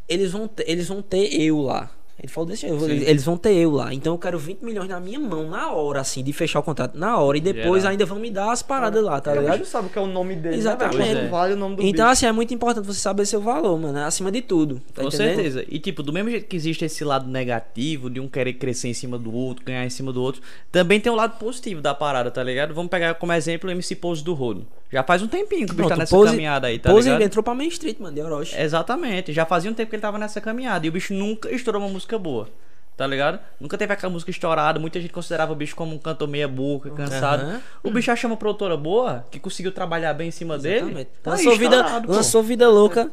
eles 0.09 0.33
vão 0.33 0.49
ter, 0.49 0.69
eles 0.69 0.89
vão 0.89 1.03
ter 1.03 1.39
eu 1.39 1.61
lá. 1.61 1.91
Ele 2.27 2.33
falou 2.33 2.49
desse 2.51 2.63
jeito, 2.69 2.85
eles, 2.85 3.09
eles 3.09 3.25
vão 3.25 3.37
ter 3.37 3.55
eu 3.55 3.71
lá. 3.71 3.95
Então 3.95 4.13
eu 4.15 4.19
quero 4.19 4.39
20 4.39 4.63
milhões 4.65 4.89
na 4.89 4.99
minha 4.99 5.21
mão, 5.21 5.49
na 5.49 5.71
hora, 5.71 6.01
assim, 6.01 6.23
de 6.25 6.33
fechar 6.33 6.59
o 6.59 6.63
contrato, 6.63 6.99
na 6.99 7.19
hora. 7.19 7.39
E 7.39 7.41
depois 7.41 7.83
Geral. 7.83 7.93
ainda 7.93 8.05
vão 8.05 8.19
me 8.19 8.31
dar 8.31 8.51
as 8.51 8.63
paradas 8.63 9.03
lá, 9.03 9.21
tá 9.21 9.33
o 9.33 9.37
ligado? 9.41 9.59
bicho 9.59 9.71
sabe 9.71 9.87
o 9.87 9.91
que 9.91 9.99
é 9.99 10.03
o 10.03 10.07
nome 10.07 10.35
dele, 10.37 10.57
Exatamente. 10.57 10.99
né? 10.99 11.05
velho? 11.05 11.15
Pois 11.19 11.27
é. 11.27 11.31
Vale 11.31 11.53
o 11.55 11.57
nome 11.57 11.77
do 11.77 11.83
Então, 11.83 12.05
bicho. 12.07 12.13
assim, 12.13 12.27
é 12.27 12.33
muito 12.33 12.53
importante 12.53 12.85
você 12.87 12.99
saber 13.01 13.25
seu 13.27 13.41
valor, 13.41 13.79
mano. 13.79 13.99
Acima 14.01 14.31
de 14.33 14.43
tudo. 14.43 14.81
Tá 14.93 15.03
Com 15.03 15.09
entendendo? 15.09 15.35
certeza. 15.37 15.65
E 15.69 15.79
tipo, 15.79 16.03
do 16.03 16.13
mesmo 16.13 16.31
jeito 16.31 16.47
que 16.47 16.57
existe 16.57 16.85
esse 16.85 17.05
lado 17.05 17.29
negativo 17.31 18.11
de 18.11 18.19
um 18.21 18.29
querer 18.29 18.55
crescer 18.55 18.89
em 18.89 18.95
cima 18.95 19.17
do 19.19 19.33
outro, 19.33 19.65
ganhar 19.65 19.85
em 19.85 19.91
cima 19.91 20.13
do 20.13 20.21
outro, 20.23 20.43
também 20.73 20.99
tem 21.01 21.13
o 21.13 21.15
lado 21.15 21.39
positivo 21.39 21.81
da 21.81 21.95
parada, 21.95 22.31
tá 22.31 22.43
ligado? 22.43 22.75
Vamos 22.75 22.91
pegar 22.91 23.15
como 23.15 23.33
exemplo 23.33 23.69
o 23.69 23.73
MC 23.73 23.95
Pose 23.97 24.25
do 24.25 24.35
Rodo. 24.35 24.67
Já 24.93 25.03
faz 25.03 25.21
um 25.21 25.27
tempinho 25.27 25.67
que 25.67 25.73
o 25.73 25.77
bicho 25.77 25.89
tá 25.89 25.97
nessa 25.97 26.15
Pose- 26.15 26.31
caminhada 26.31 26.69
aí, 26.69 26.79
tá 26.79 26.91
Pose 26.91 27.09
ligado? 27.09 27.23
entrou 27.23 27.43
pra 27.43 27.55
Main 27.55 27.67
Street, 27.69 27.97
mano, 27.99 28.15
de 28.15 28.23
Orochi. 28.23 28.55
Exatamente, 28.57 29.33
já 29.33 29.45
fazia 29.45 29.69
um 29.71 29.75
tempo 29.75 29.91
que 29.91 29.97
ele 29.97 30.01
tava 30.03 30.17
nessa 30.17 30.41
caminhada 30.41 30.87
e 30.87 30.89
o 30.89 30.93
bicho 30.93 31.13
nunca 31.13 31.51
estourou 31.53 31.83
uma 31.83 31.89
música 31.89 32.16
boa. 32.19 32.49
Tá 32.97 33.07
ligado? 33.07 33.39
Nunca 33.61 33.77
teve 33.77 33.93
aquela 33.93 34.11
música 34.11 34.31
estourada. 34.31 34.81
Muita 34.81 34.99
gente 34.99 35.13
considerava 35.13 35.53
o 35.53 35.55
bicho 35.55 35.77
como 35.77 35.95
um 35.95 35.99
cantor 35.99 36.27
meia 36.27 36.49
boca, 36.49 36.89
cansado. 36.91 37.43
Aham. 37.43 37.61
O 37.83 37.91
bicho 37.91 38.11
achou 38.11 38.31
uma 38.31 38.39
produtora 38.39 38.75
boa, 38.75 39.27
que 39.31 39.39
conseguiu 39.39 39.71
trabalhar 39.71 40.15
bem 40.15 40.29
em 40.29 40.31
cima 40.31 40.57
dele. 40.57 40.77
Exatamente. 40.77 41.11
Tá 41.23 41.35
aí, 41.35 41.45
lançou, 41.45 41.59
vida, 41.59 42.03
lançou 42.07 42.43
Vida 42.43 42.69
Louca. 42.71 43.11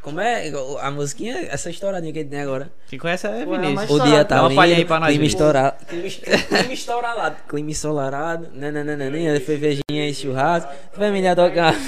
Como 0.00 0.20
é 0.20 0.50
a 0.80 0.90
musiquinha? 0.90 1.48
Essa 1.50 1.70
estouradinha 1.70 2.12
que 2.12 2.18
ele 2.18 2.28
tem 2.28 2.40
agora. 2.40 2.70
Quem 2.88 2.98
conhece 2.98 3.26
é 3.26 3.44
Ué, 3.46 3.58
Vinícius. 3.58 3.90
O 3.90 4.00
dia 4.00 4.22
tá 4.22 4.40
uma 4.40 4.48
lindo, 4.48 4.56
palhinha 4.56 4.76
aí 4.78 4.84
pra 4.84 5.00
nós, 5.00 5.08
clima 5.10 5.24
estourado. 5.24 5.76
Clima, 5.86 6.08
clima 6.10 6.72
estourado. 6.74 7.36
Clima 7.48 7.70
estourado. 7.70 8.48
Nananana, 8.52 9.40
cervejinha 9.40 10.08
e 10.08 10.14
churrasco. 10.14 10.70
Família 10.92 11.34
tocar. 11.34 11.74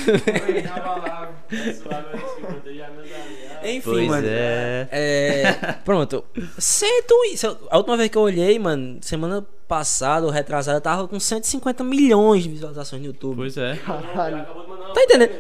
Enfim, 3.74 3.90
Pois 3.90 4.06
mano. 4.08 4.26
é. 4.28 4.88
É, 4.90 5.52
pronto. 5.84 6.24
Cento 6.58 7.14
e, 7.26 7.36
a 7.70 7.76
última 7.76 7.96
vez 7.96 8.08
que 8.10 8.16
eu 8.18 8.22
olhei, 8.22 8.58
mano, 8.58 8.98
semana 9.02 9.44
passada 9.66 10.24
ou 10.26 10.30
retrasada, 10.32 10.80
tava 10.80 11.08
com 11.08 11.18
150 11.18 11.82
milhões 11.82 12.42
de 12.44 12.48
visualizações 12.50 13.00
no 13.02 13.08
YouTube. 13.08 13.36
Pois 13.36 13.56
é. 13.56 13.76
Caralho. 13.76 14.36
Acabou 14.38 14.62
de 14.62 14.68
mandar 14.68 14.84
uma 14.86 14.94
Tá 14.94 15.02
entendendo? 15.02 15.30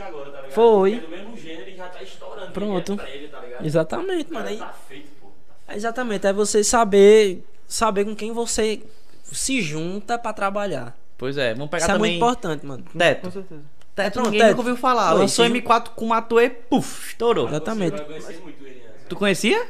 agora, 0.00 0.30
tá 0.30 0.36
ligado? 0.40 0.52
Foi. 0.52 0.94
É 0.94 1.00
do 1.00 1.08
mesmo 1.08 1.36
gênero 1.36 1.70
e 1.70 1.76
já 1.76 1.88
tá 1.88 2.02
estourando. 2.02 2.52
Pronto. 2.52 2.92
ele, 3.12 3.28
tá 3.28 3.40
ligado? 3.40 3.64
Exatamente, 3.66 4.32
mano. 4.32 4.48
Aí, 4.48 4.56
Tá 4.58 4.74
feito, 4.88 5.08
pô. 5.20 5.28
Tá 5.66 5.74
exatamente, 5.76 6.26
é 6.26 6.32
você 6.32 6.62
saber 6.64 7.44
saber 7.68 8.04
com 8.04 8.14
quem 8.14 8.32
você 8.32 8.80
se 9.24 9.60
junta 9.60 10.16
pra 10.18 10.32
trabalhar. 10.32 10.96
Pois 11.18 11.36
é. 11.36 11.54
Vamos 11.54 11.70
pegar 11.70 11.84
Isso 11.84 11.90
é 11.90 11.94
também. 11.94 12.12
muito 12.12 12.24
importante, 12.24 12.64
mano. 12.66 12.84
Com 12.92 12.98
Teto. 12.98 13.30
certeza. 13.30 13.62
Teto 13.96 14.12
Pronto, 14.12 14.26
ninguém 14.26 14.40
Teto. 14.42 14.50
nunca 14.50 14.60
ouviu 14.60 14.76
falar. 14.76 15.10
Foi, 15.10 15.18
Lançou 15.20 15.44
ju- 15.46 15.52
M4 15.54 15.88
com 15.96 16.06
Matuê, 16.06 16.50
puf, 16.50 17.08
estourou. 17.08 17.48
Exatamente. 17.48 17.92
Você 17.96 18.04
vai 18.04 18.06
conhecer 18.20 18.40
muito 18.42 18.62
ele 18.64 18.82
antes. 18.86 19.06
Tu 19.08 19.16
conhecia? 19.16 19.66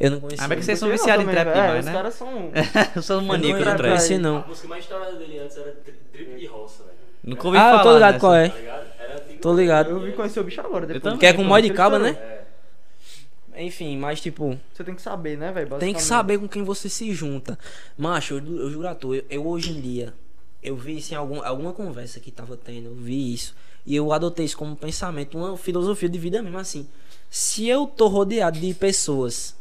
Eu 0.00 0.10
não 0.12 0.20
conhecia. 0.20 0.44
Ah, 0.44 0.48
mas 0.48 0.58
que 0.60 0.64
vocês 0.64 0.78
são 0.78 0.88
Eu 0.88 0.92
viciados 0.92 1.26
em 1.26 1.28
trap 1.28 1.52
demais, 1.52 1.78
Os 1.80 1.84
né? 1.86 1.92
caras 1.92 2.14
são. 2.14 2.50
Eu 2.94 3.02
sou 3.02 3.16
um 3.18 3.20
Eu 3.22 3.26
maníaco 3.26 3.58
não 3.64 3.76
trap. 3.76 3.80
conhecia, 3.90 4.16
A 4.16 4.20
não. 4.20 4.44
música 4.46 4.68
mais 4.68 4.84
estourada 4.84 5.16
dele 5.16 5.38
antes 5.40 5.56
era 5.56 5.76
Dri- 5.84 5.98
Drip 6.12 6.38
de 6.38 6.46
Roça, 6.46 6.84
velho. 6.84 6.94
Nunca 7.24 7.46
ouvi 7.46 7.58
Ah, 7.58 7.62
falar. 7.62 7.78
eu 7.78 7.82
tô 7.82 7.94
ligado 7.94 8.20
qual 8.20 8.34
é. 8.34 8.48
Tá 8.48 8.84
Tô 9.42 9.54
ligado. 9.54 9.90
Eu 9.90 10.00
vim 10.00 10.12
conhecer 10.12 10.38
o 10.40 10.44
bicho 10.44 10.60
agora. 10.60 10.86
Depois. 10.86 11.18
Que 11.18 11.26
é 11.26 11.32
com 11.32 11.42
mod 11.42 11.66
de 11.68 11.74
caba, 11.74 11.98
né? 11.98 12.10
É. 12.10 13.64
Enfim, 13.64 13.98
mas 13.98 14.20
tipo, 14.20 14.56
Você 14.72 14.84
tem 14.84 14.94
que 14.94 15.02
saber, 15.02 15.36
né, 15.36 15.50
velho? 15.50 15.68
tem 15.78 15.92
que 15.92 16.00
saber 16.02 16.38
com 16.38 16.46
quem 16.48 16.62
você 16.62 16.88
se 16.88 17.12
junta. 17.12 17.58
Macho, 17.96 18.34
eu, 18.34 18.38
eu 18.60 18.70
juro 18.70 18.86
a 18.86 18.94
tu, 18.94 19.16
eu, 19.16 19.24
eu 19.28 19.46
hoje 19.46 19.72
em 19.72 19.80
dia, 19.80 20.14
eu 20.62 20.76
vi 20.76 20.98
isso 20.98 21.14
em 21.14 21.16
algum, 21.16 21.42
alguma 21.42 21.72
conversa 21.72 22.20
que 22.20 22.30
tava 22.30 22.56
tendo, 22.56 22.86
eu 22.86 22.94
vi 22.94 23.32
isso. 23.32 23.54
E 23.86 23.94
eu 23.94 24.12
adotei 24.12 24.44
isso 24.44 24.56
como 24.56 24.76
pensamento, 24.76 25.38
uma 25.38 25.56
filosofia 25.56 26.08
de 26.08 26.18
vida 26.18 26.42
mesmo 26.42 26.58
assim. 26.58 26.86
Se 27.30 27.66
eu 27.66 27.86
tô 27.86 28.08
rodeado 28.08 28.58
de 28.58 28.74
pessoas 28.74 29.56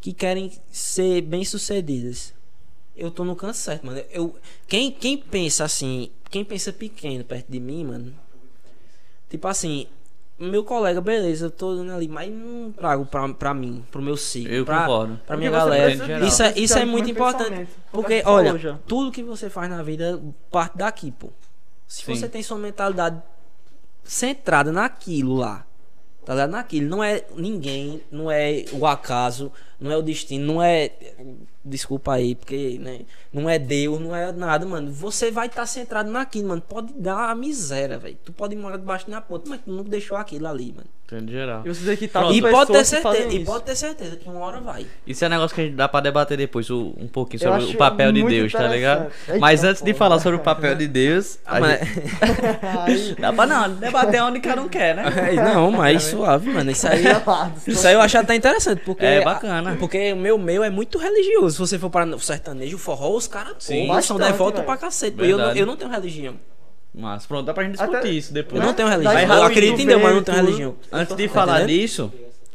que 0.00 0.12
querem 0.12 0.52
ser 0.70 1.22
bem-sucedidas, 1.22 2.32
eu 2.96 3.10
tô 3.10 3.24
no 3.24 3.34
canto 3.34 3.56
certo, 3.56 3.86
mano. 3.86 4.02
Eu, 4.10 4.36
quem, 4.68 4.90
quem 4.90 5.18
pensa 5.18 5.64
assim, 5.64 6.10
quem 6.30 6.44
pensa 6.44 6.72
pequeno 6.72 7.24
perto 7.24 7.50
de 7.50 7.60
mim, 7.60 7.84
mano, 7.84 8.14
tipo 9.28 9.48
assim, 9.48 9.86
meu 10.38 10.62
colega, 10.64 11.00
beleza, 11.00 11.46
eu 11.46 11.50
tô 11.50 11.74
dando 11.74 11.92
ali, 11.92 12.08
mas 12.08 12.30
não 12.30 12.70
trago 12.70 13.06
pra, 13.06 13.28
pra 13.30 13.54
mim, 13.54 13.84
pro 13.90 14.02
meu 14.02 14.16
ciclo. 14.16 14.52
Eu 14.52 14.64
pra, 14.64 14.80
concordo. 14.80 15.20
Pra 15.26 15.36
minha 15.36 15.50
galera. 15.50 15.92
Isso 16.26 16.42
é, 16.42 16.52
isso 16.56 16.78
é 16.78 16.84
muito 16.84 17.10
importante. 17.10 17.68
Porque, 17.90 18.22
olha, 18.24 18.78
tudo 18.86 19.10
que 19.10 19.22
você 19.22 19.48
faz 19.48 19.70
na 19.70 19.82
vida 19.82 20.20
parte 20.50 20.76
daqui, 20.76 21.10
pô. 21.10 21.30
Se 21.86 22.04
Sim. 22.04 22.14
você 22.14 22.28
tem 22.28 22.42
sua 22.42 22.58
mentalidade 22.58 23.22
centrada 24.04 24.70
naquilo 24.70 25.36
lá, 25.36 25.65
tá 26.26 26.34
ligado? 26.34 26.50
Naquilo. 26.50 26.88
Não 26.88 27.02
é 27.02 27.24
ninguém, 27.36 28.02
não 28.10 28.30
é 28.30 28.64
o 28.72 28.84
acaso, 28.84 29.50
não 29.80 29.92
é 29.92 29.96
o 29.96 30.02
destino, 30.02 30.54
não 30.54 30.62
é. 30.62 30.90
Desculpa 31.64 32.14
aí, 32.14 32.34
porque, 32.34 32.78
né? 32.78 33.00
Não 33.32 33.48
é 33.48 33.58
Deus, 33.58 34.00
não 34.00 34.14
é 34.14 34.30
nada, 34.32 34.66
mano. 34.66 34.90
Você 34.92 35.30
vai 35.30 35.46
estar 35.46 35.66
centrado 35.66 36.10
naquilo, 36.10 36.48
mano. 36.48 36.60
Pode 36.60 36.92
dar 36.94 37.30
a 37.30 37.34
miséria, 37.34 37.96
velho. 37.96 38.18
Tu 38.24 38.32
pode 38.32 38.54
morar 38.56 38.76
debaixo 38.76 39.08
da 39.08 39.20
ponte, 39.20 39.48
mas 39.48 39.60
tu 39.62 39.70
não 39.70 39.84
deixou 39.84 40.16
aquilo 40.16 40.48
ali, 40.48 40.72
mano. 40.72 40.88
Entendo 41.08 41.30
geral. 41.30 41.62
E 41.64 41.68
você 41.68 41.78
dizer 41.80 41.96
que 41.98 42.08
tá 42.08 42.20
E 42.32 42.42
pode 42.42 42.72
ter 42.72 42.84
certeza, 42.84 43.28
e 43.32 43.44
pode 43.44 43.62
ter 43.64 43.76
certeza 43.76 44.16
que 44.16 44.28
uma 44.28 44.40
hora 44.40 44.60
vai. 44.60 44.84
Isso 45.06 45.24
é 45.24 45.28
um 45.28 45.30
negócio 45.30 45.54
que 45.54 45.60
a 45.60 45.64
gente 45.64 45.76
dá 45.76 45.86
pra 45.88 46.00
debater 46.00 46.36
depois, 46.36 46.68
o- 46.68 46.94
um 46.98 47.06
pouquinho 47.06 47.38
sobre 47.40 47.62
o 47.64 47.74
papel 47.76 48.10
de 48.10 48.24
Deus, 48.24 48.50
tá 48.50 48.66
ligado? 48.66 49.12
Eita, 49.28 49.38
Mas 49.38 49.62
antes 49.62 49.82
de 49.82 49.94
falar 49.94 50.18
sobre 50.18 50.40
o 50.40 50.42
papel 50.42 50.74
de 50.74 50.88
Deus, 50.88 51.38
a 51.46 51.58
Ah, 51.58 51.60
mas- 51.60 51.78
gente- 52.88 53.14
dá 53.22 53.32
pra 53.32 53.46
não, 53.46 53.70
debater 53.74 54.20
onde 54.20 54.40
cada 54.40 54.60
um 54.60 54.68
quer, 54.68 54.96
né? 54.96 55.04
É, 55.30 55.34
não, 55.36 55.70
mas 55.70 56.02
suave, 56.02 56.50
mano. 56.50 56.72
Isso 56.72 56.88
aí, 56.88 57.04
isso 57.68 57.86
aí 57.86 57.94
eu 57.94 58.00
acho 58.00 58.18
até 58.18 58.34
interessante, 58.34 58.82
porque. 58.84 59.04
É 59.04 59.22
bacana. 59.22 59.76
Porque 59.78 60.12
o 60.12 60.16
meu 60.16 60.36
meio 60.36 60.64
é 60.64 60.70
muito 60.70 60.98
religioso. 60.98 61.50
Se 61.54 61.58
você 61.60 61.78
for 61.78 61.88
para 61.88 62.04
o 62.04 62.18
sertanejo, 62.18 62.74
o 62.74 62.78
forró, 62.80 63.10
os 63.16 63.28
caras 63.28 63.54
são 64.02 64.18
devotos 64.18 64.62
pra 64.64 64.76
cacete. 64.76 65.16
Eu 65.20 65.38
não, 65.38 65.52
eu 65.52 65.66
não 65.66 65.76
tenho 65.76 65.88
religião. 65.90 66.34
Mas 66.96 67.26
pronto, 67.26 67.44
dá 67.44 67.52
pra 67.52 67.62
gente 67.64 67.74
discutir 67.74 67.96
Até- 67.96 68.08
isso 68.08 68.32
depois. 68.32 68.58
Eu 68.60 68.66
não 68.66 68.74
tenho 68.74 68.88
religião. 68.88 69.12
Eu 69.12 69.44
acredito 69.44 69.80
em 69.80 69.86
Deus, 69.86 70.02
mas 70.02 70.14
não 70.14 70.22
tenho 70.22 70.36
religião. 70.38 70.76
Antes 70.90 71.14
de 71.14 71.28
falar 71.28 71.66
disso, 71.66 72.10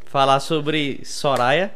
falar 0.08 0.40
sobre 0.40 1.00
Soraya, 1.03 1.72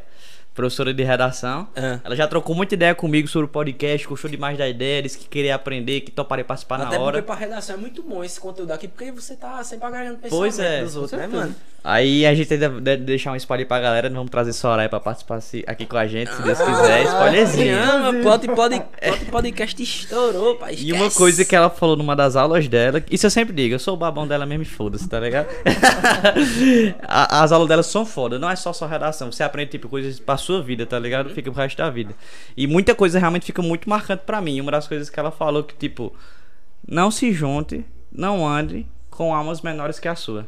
professora 0.56 0.93
de 0.93 1.03
redação. 1.03 1.67
É. 1.75 2.00
Ela 2.03 2.16
já 2.16 2.27
trocou 2.27 2.56
muita 2.56 2.74
ideia 2.74 2.95
comigo 2.95 3.27
sobre 3.27 3.45
o 3.45 3.50
podcast, 3.50 4.08
gostou 4.08 4.32
demais 4.32 4.58
da 4.58 4.67
ideia, 4.67 5.01
disse 5.01 5.17
que 5.17 5.27
queria 5.27 5.53
aprender, 5.53 6.01
que 6.01 6.11
toparia 6.11 6.45
participar 6.45 6.82
Até 6.82 6.98
na 6.98 7.03
hora. 7.03 7.22
porque 7.22 7.27
pra 7.27 7.35
redação 7.35 7.75
é 7.75 7.77
muito 7.77 8.01
bom 8.01 8.24
esse 8.24 8.40
conteúdo 8.40 8.72
aqui, 8.72 8.88
porque 8.88 9.11
você 9.11 9.35
tá 9.35 9.61
sempre 9.64 9.85
agarrando 9.85 10.17
Pois 10.30 10.58
é, 10.58 10.82
dos 10.82 10.95
outros, 10.95 11.19
né, 11.19 11.27
mano? 11.27 11.53
Aí 11.88 12.25
a 12.25 12.34
gente 12.34 12.58
deve 12.58 12.82
deve 12.82 13.03
deixar 13.03 13.32
um 13.32 13.35
spoiler 13.35 13.67
pra 13.67 13.80
galera, 13.80 14.09
nós 14.09 14.17
vamos 14.17 14.32
trazer 14.32 14.53
Soraya 14.53 14.90
pra 14.90 15.00
participar 15.00 15.40
aqui 15.67 15.85
com 15.85 15.98
a 15.98 16.08
gente, 16.08 16.34
se 16.34 16.42
Deus 16.42 16.58
quiser, 16.58 17.03
spoilerzinho. 17.03 17.77
Chama, 17.77 18.14
plot, 18.24 18.48
plot, 18.48 18.80
plot 18.80 19.25
podcast 19.25 19.84
estourou, 19.84 20.56
pai. 20.56 20.74
E 20.80 20.92
uma 20.92 21.01
esquece. 21.01 21.17
coisa 21.17 21.45
que 21.45 21.56
ela 21.56 21.69
falou 21.69 21.95
numa 21.95 22.16
das 22.16 22.35
aulas 22.35 22.67
dela, 22.67 23.03
isso 23.11 23.27
eu 23.27 23.30
sempre 23.30 23.53
digo, 23.53 23.75
eu 23.75 23.80
sou 23.80 23.93
o 23.93 23.98
babão 23.98 24.27
dela 24.27 24.48
mesmo 24.48 24.64
e 24.64 24.66
foda-se, 24.66 25.08
tá 25.08 25.19
ligado? 25.19 25.45
As 27.08 27.51
aulas 27.51 27.67
dela 27.67 27.84
são 27.84 28.03
foda, 28.03 28.40
não 28.40 28.50
é 28.50 28.56
só 28.56 28.74
sua 28.74 28.88
redação, 28.88 29.32
você 29.32 29.43
aprende 29.43 29.69
tipo 29.72 29.88
coisas 29.88 30.19
pra 30.19 30.38
sua 30.45 30.61
vida, 30.61 30.85
tá 30.85 30.98
ligado? 30.99 31.30
Fica 31.32 31.51
pro 31.51 31.61
resto 31.61 31.77
da 31.77 31.90
vida. 31.90 32.14
E 32.56 32.67
muita 32.67 32.93
coisa 32.95 33.19
realmente 33.19 33.45
fica 33.45 33.61
muito 33.61 33.90
marcante 33.90 34.24
pra 34.25 34.40
mim. 34.41 34.59
Uma 34.61 34.72
das 34.72 34.88
coisas 34.88 35.09
que 35.09 35.19
ela 35.19 35.32
falou 35.32 35.64
que 35.64 35.75
tipo, 35.75 36.14
não 36.88 37.09
se 37.11 37.32
junte, 37.32 37.83
não 38.11 38.48
ande 38.48 38.85
com 39.09 39.33
almas 39.33 39.61
menores 39.61 39.99
que 39.99 40.07
a 40.07 40.15
sua. 40.15 40.48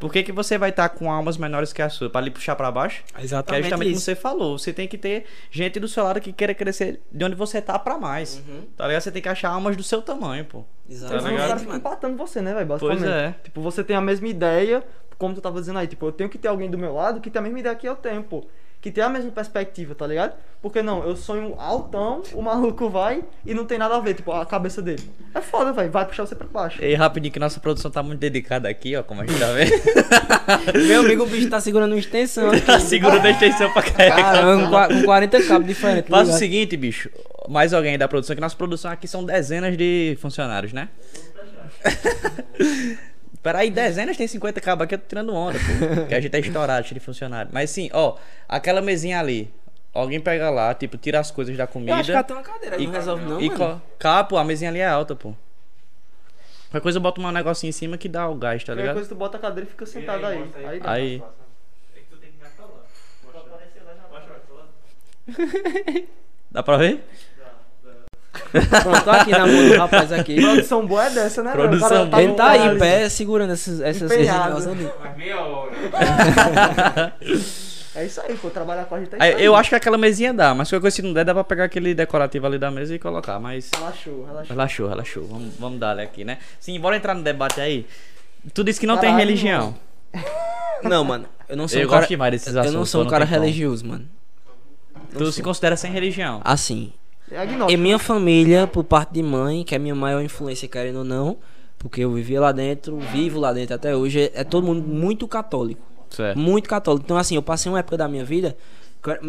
Por 0.00 0.10
que, 0.10 0.22
que 0.22 0.32
você 0.32 0.56
vai 0.56 0.70
estar 0.70 0.88
com 0.88 1.12
almas 1.12 1.36
menores 1.36 1.72
que 1.74 1.82
a 1.82 1.88
sua? 1.90 2.08
Pra 2.08 2.22
lhe 2.22 2.30
puxar 2.30 2.56
pra 2.56 2.70
baixo? 2.72 3.04
Que 3.14 3.20
é 3.20 3.24
Exatamente 3.24 3.62
justamente 3.64 3.84
como 3.86 3.96
isso. 3.96 4.04
você 4.04 4.14
falou. 4.16 4.58
Você 4.58 4.72
tem 4.72 4.88
que 4.88 4.96
ter 4.96 5.26
gente 5.50 5.78
do 5.78 5.86
seu 5.86 6.02
lado 6.02 6.20
que 6.20 6.32
queira 6.32 6.54
crescer 6.54 7.00
de 7.12 7.22
onde 7.24 7.36
você 7.36 7.60
tá 7.60 7.78
pra 7.78 7.98
mais. 7.98 8.42
Uhum. 8.48 8.62
Tá 8.76 8.86
ligado? 8.86 9.02
Você 9.02 9.12
tem 9.12 9.20
que 9.20 9.28
achar 9.28 9.50
almas 9.50 9.76
do 9.76 9.82
seu 9.82 10.00
tamanho, 10.00 10.44
pô. 10.46 10.64
Eles 10.88 11.02
Tá 11.02 11.16
os 11.16 11.22
caras 11.22 11.52
que 11.52 11.60
ficam 11.60 11.76
empatando 11.76 12.16
você, 12.16 12.40
né, 12.40 12.54
velho? 12.54 12.66
Pois 12.66 12.80
Basicamente. 12.80 13.12
é. 13.12 13.34
Tipo, 13.44 13.60
você 13.60 13.84
tem 13.84 13.94
a 13.94 14.00
mesma 14.00 14.26
ideia, 14.26 14.82
como 15.18 15.34
tu 15.34 15.40
tava 15.42 15.60
dizendo 15.60 15.78
aí. 15.78 15.86
Tipo, 15.86 16.06
eu 16.06 16.12
tenho 16.12 16.30
que 16.30 16.38
ter 16.38 16.48
alguém 16.48 16.70
do 16.70 16.78
meu 16.78 16.94
lado 16.94 17.20
que 17.20 17.30
tem 17.30 17.38
a 17.38 17.42
mesma 17.42 17.60
ideia 17.60 17.74
que 17.76 17.86
eu 17.86 17.94
tenho, 17.94 18.22
pô. 18.22 18.46
Que 18.80 18.90
tem 18.90 19.04
a 19.04 19.08
mesma 19.08 19.30
perspectiva, 19.30 19.94
tá 19.94 20.06
ligado? 20.06 20.32
Porque 20.62 20.82
não, 20.82 21.02
eu 21.06 21.16
sonho 21.16 21.54
altão, 21.58 22.22
o 22.34 22.42
maluco 22.42 22.88
vai 22.90 23.22
e 23.46 23.54
não 23.54 23.64
tem 23.64 23.78
nada 23.78 23.96
a 23.96 24.00
ver, 24.00 24.14
tipo, 24.14 24.30
a 24.32 24.44
cabeça 24.44 24.80
dele. 24.82 25.02
É 25.34 25.40
foda, 25.40 25.72
velho, 25.72 25.90
vai 25.90 26.04
puxar 26.06 26.26
você 26.26 26.34
pra 26.34 26.46
baixo. 26.46 26.82
E 26.84 26.94
rapidinho 26.94 27.32
que 27.32 27.38
nossa 27.38 27.58
produção 27.60 27.90
tá 27.90 28.02
muito 28.02 28.18
dedicada 28.20 28.68
aqui, 28.68 28.94
ó, 28.96 29.02
como 29.02 29.22
a 29.22 29.26
gente 29.26 29.38
tá 29.38 29.52
vendo. 29.52 29.70
Meu 30.86 31.00
amigo, 31.00 31.24
o 31.24 31.26
bicho 31.26 31.48
tá 31.48 31.60
segurando 31.60 31.92
uma 31.92 31.98
extensão. 31.98 32.50
tá 32.60 32.78
segurando 32.80 33.24
a 33.24 33.30
extensão 33.30 33.72
pra 33.72 33.82
carregar. 33.82 34.16
Caramba, 34.16 34.64
com 34.64 34.70
qua- 34.70 34.88
com 34.88 35.02
40 35.04 35.42
cabos 35.46 35.66
diferentes. 35.68 36.10
tá 36.10 36.16
Faz 36.16 36.28
o 36.28 36.32
ligado? 36.32 36.38
seguinte, 36.38 36.76
bicho. 36.76 37.10
Mais 37.48 37.72
alguém 37.72 37.96
da 37.96 38.06
produção, 38.08 38.34
que 38.36 38.40
nossa 38.42 38.56
produção 38.56 38.90
aqui 38.90 39.08
são 39.08 39.24
dezenas 39.24 39.76
de 39.76 40.16
funcionários, 40.20 40.72
né? 40.74 40.88
Peraí, 43.42 43.70
dezenas 43.70 44.16
tem 44.16 44.26
50 44.26 44.60
cabos 44.60 44.84
aqui, 44.84 44.94
eu 44.94 44.98
tô 44.98 45.06
tirando 45.06 45.34
onda, 45.34 45.58
pô. 45.58 46.04
Que 46.08 46.14
a 46.14 46.20
gente 46.20 46.36
é 46.36 46.40
estourado, 46.40 46.86
cheio 46.86 47.00
de 47.00 47.04
funcionário. 47.04 47.50
Mas 47.52 47.70
sim, 47.70 47.88
ó, 47.92 48.16
aquela 48.48 48.82
mesinha 48.82 49.18
ali. 49.18 49.52
Alguém 49.92 50.20
pega 50.20 50.50
lá, 50.50 50.72
tipo, 50.74 50.96
tira 50.96 51.18
as 51.18 51.30
coisas 51.30 51.56
da 51.56 51.66
comida. 51.66 51.92
Eu 51.92 51.96
acho 51.96 52.12
que 52.12 52.16
até 52.16 52.32
uma 52.32 52.42
cadeira 52.42 52.76
aí 52.76 52.82
e, 52.82 52.86
não 52.86 52.92
resolve 52.92 53.24
não, 53.24 53.40
e 53.40 53.48
mano. 53.48 53.82
pô, 54.28 54.36
a 54.36 54.44
mesinha 54.44 54.70
ali 54.70 54.78
é 54.78 54.86
alta, 54.86 55.16
pô. 55.16 55.34
Qualquer 56.70 56.82
coisa, 56.82 57.00
bota 57.00 57.20
um 57.20 57.30
negocinho 57.32 57.70
em 57.70 57.72
cima 57.72 57.98
que 57.98 58.08
dá 58.08 58.28
o 58.28 58.36
gás, 58.36 58.62
tá 58.62 58.72
Qualquer 58.72 58.82
ligado? 58.82 58.94
coisa 58.94 59.08
tu 59.08 59.14
bota 59.16 59.38
a 59.38 59.40
cadeira 59.40 59.68
e 59.68 59.70
fica 59.70 59.84
sentado 59.84 60.24
aí. 60.24 60.48
Aí 60.64 60.80
dá. 60.80 60.92
Aí. 60.92 61.22
É 61.96 61.98
que 61.98 62.04
tu 62.08 62.16
tem 62.18 62.30
que 62.30 62.36
me 62.36 62.48
falar. 62.50 62.84
Mostra. 64.14 66.06
Dá 66.52 66.62
pra 66.62 66.76
ver? 66.76 67.04
Pronto, 68.32 69.04
tô 69.04 69.10
aqui 69.10 69.30
na 69.30 69.46
mão 69.46 69.68
do 69.68 69.76
rapaz 69.76 70.12
aqui. 70.12 70.40
Produção 70.40 70.86
boa 70.86 71.06
é 71.06 71.10
dessa, 71.10 71.42
né? 71.42 71.52
Produção 71.52 71.88
cara 71.88 72.04
boa. 72.06 72.22
Ele 72.22 72.32
tá 72.34 72.50
aí 72.50 72.66
em 72.68 72.78
pé 72.78 73.08
segurando 73.08 73.52
essas, 73.52 73.80
essas, 73.80 74.08
meia 74.10 75.40
hora. 75.40 77.14
É 77.92 78.04
isso 78.04 78.20
aí, 78.20 78.36
pô. 78.36 78.48
Trabalhar 78.50 78.84
com 78.84 78.94
a 78.94 78.98
gente 79.00 79.08
isso 79.08 79.16
Aí, 79.18 79.34
aí. 79.34 79.44
eu 79.44 79.56
acho 79.56 79.68
que 79.68 79.74
aquela 79.74 79.98
mesinha 79.98 80.32
dá, 80.32 80.54
mas 80.54 80.68
qualquer 80.68 80.80
coisa 80.82 80.94
se 80.94 81.02
não 81.02 81.12
der, 81.12 81.24
dá 81.24 81.34
pra 81.34 81.42
pegar 81.42 81.64
aquele 81.64 81.92
decorativo 81.92 82.46
ali 82.46 82.56
da 82.56 82.70
mesa 82.70 82.94
e 82.94 83.00
colocar, 83.00 83.40
mas. 83.40 83.68
Relaxou, 83.74 84.24
relaxou. 84.24 84.56
Relaxou, 84.56 84.88
relaxou. 84.88 85.26
Vamos, 85.26 85.54
vamos 85.58 85.80
dar 85.80 85.98
aqui, 85.98 86.24
né? 86.24 86.38
Sim, 86.60 86.78
bora 86.78 86.96
entrar 86.96 87.14
no 87.14 87.22
debate 87.22 87.60
aí. 87.60 87.84
Tu 88.54 88.62
disse 88.62 88.78
que 88.78 88.86
não 88.86 88.96
tem 88.96 89.10
Caralho, 89.10 89.26
religião. 89.26 89.76
Não, 90.84 91.02
mano. 91.04 91.26
Eu 91.48 91.56
não 91.56 91.66
sou 91.66 91.80
Eu 91.80 91.86
um 91.86 91.90
cara, 91.90 92.00
gosto 92.02 92.10
demais 92.10 92.30
desses 92.32 92.54
Eu 92.54 92.72
não 92.72 92.86
sou 92.86 93.02
um 93.02 93.08
cara 93.08 93.26
tem 93.26 93.34
como. 93.34 93.44
religioso, 93.44 93.84
mano. 93.84 94.06
Tu 95.12 95.32
se 95.32 95.42
considera 95.42 95.76
sem 95.76 95.90
religião. 95.90 96.40
Assim, 96.44 96.92
É 97.30 97.38
agnóstico. 97.38 97.80
minha 97.80 97.98
família, 97.98 98.66
por 98.66 98.84
parte 98.84 99.12
de 99.12 99.22
mãe, 99.22 99.64
que 99.64 99.74
é 99.74 99.76
a 99.76 99.80
minha 99.80 99.94
maior 99.94 100.22
influência, 100.22 100.66
querendo 100.68 100.98
ou 100.98 101.04
não, 101.04 101.36
porque 101.78 102.00
eu 102.02 102.12
vivia 102.12 102.40
lá 102.40 102.52
dentro, 102.52 102.98
vivo 102.98 103.38
lá 103.40 103.52
dentro 103.52 103.74
até 103.74 103.94
hoje, 103.94 104.20
é, 104.20 104.40
é 104.40 104.44
todo 104.44 104.66
mundo 104.66 104.82
muito 104.86 105.26
católico. 105.28 105.80
Certo. 106.10 106.38
Muito 106.38 106.68
católico. 106.68 107.04
Então, 107.04 107.16
assim, 107.16 107.36
eu 107.36 107.42
passei 107.42 107.70
uma 107.70 107.78
época 107.78 107.96
da 107.96 108.08
minha 108.08 108.24
vida. 108.24 108.56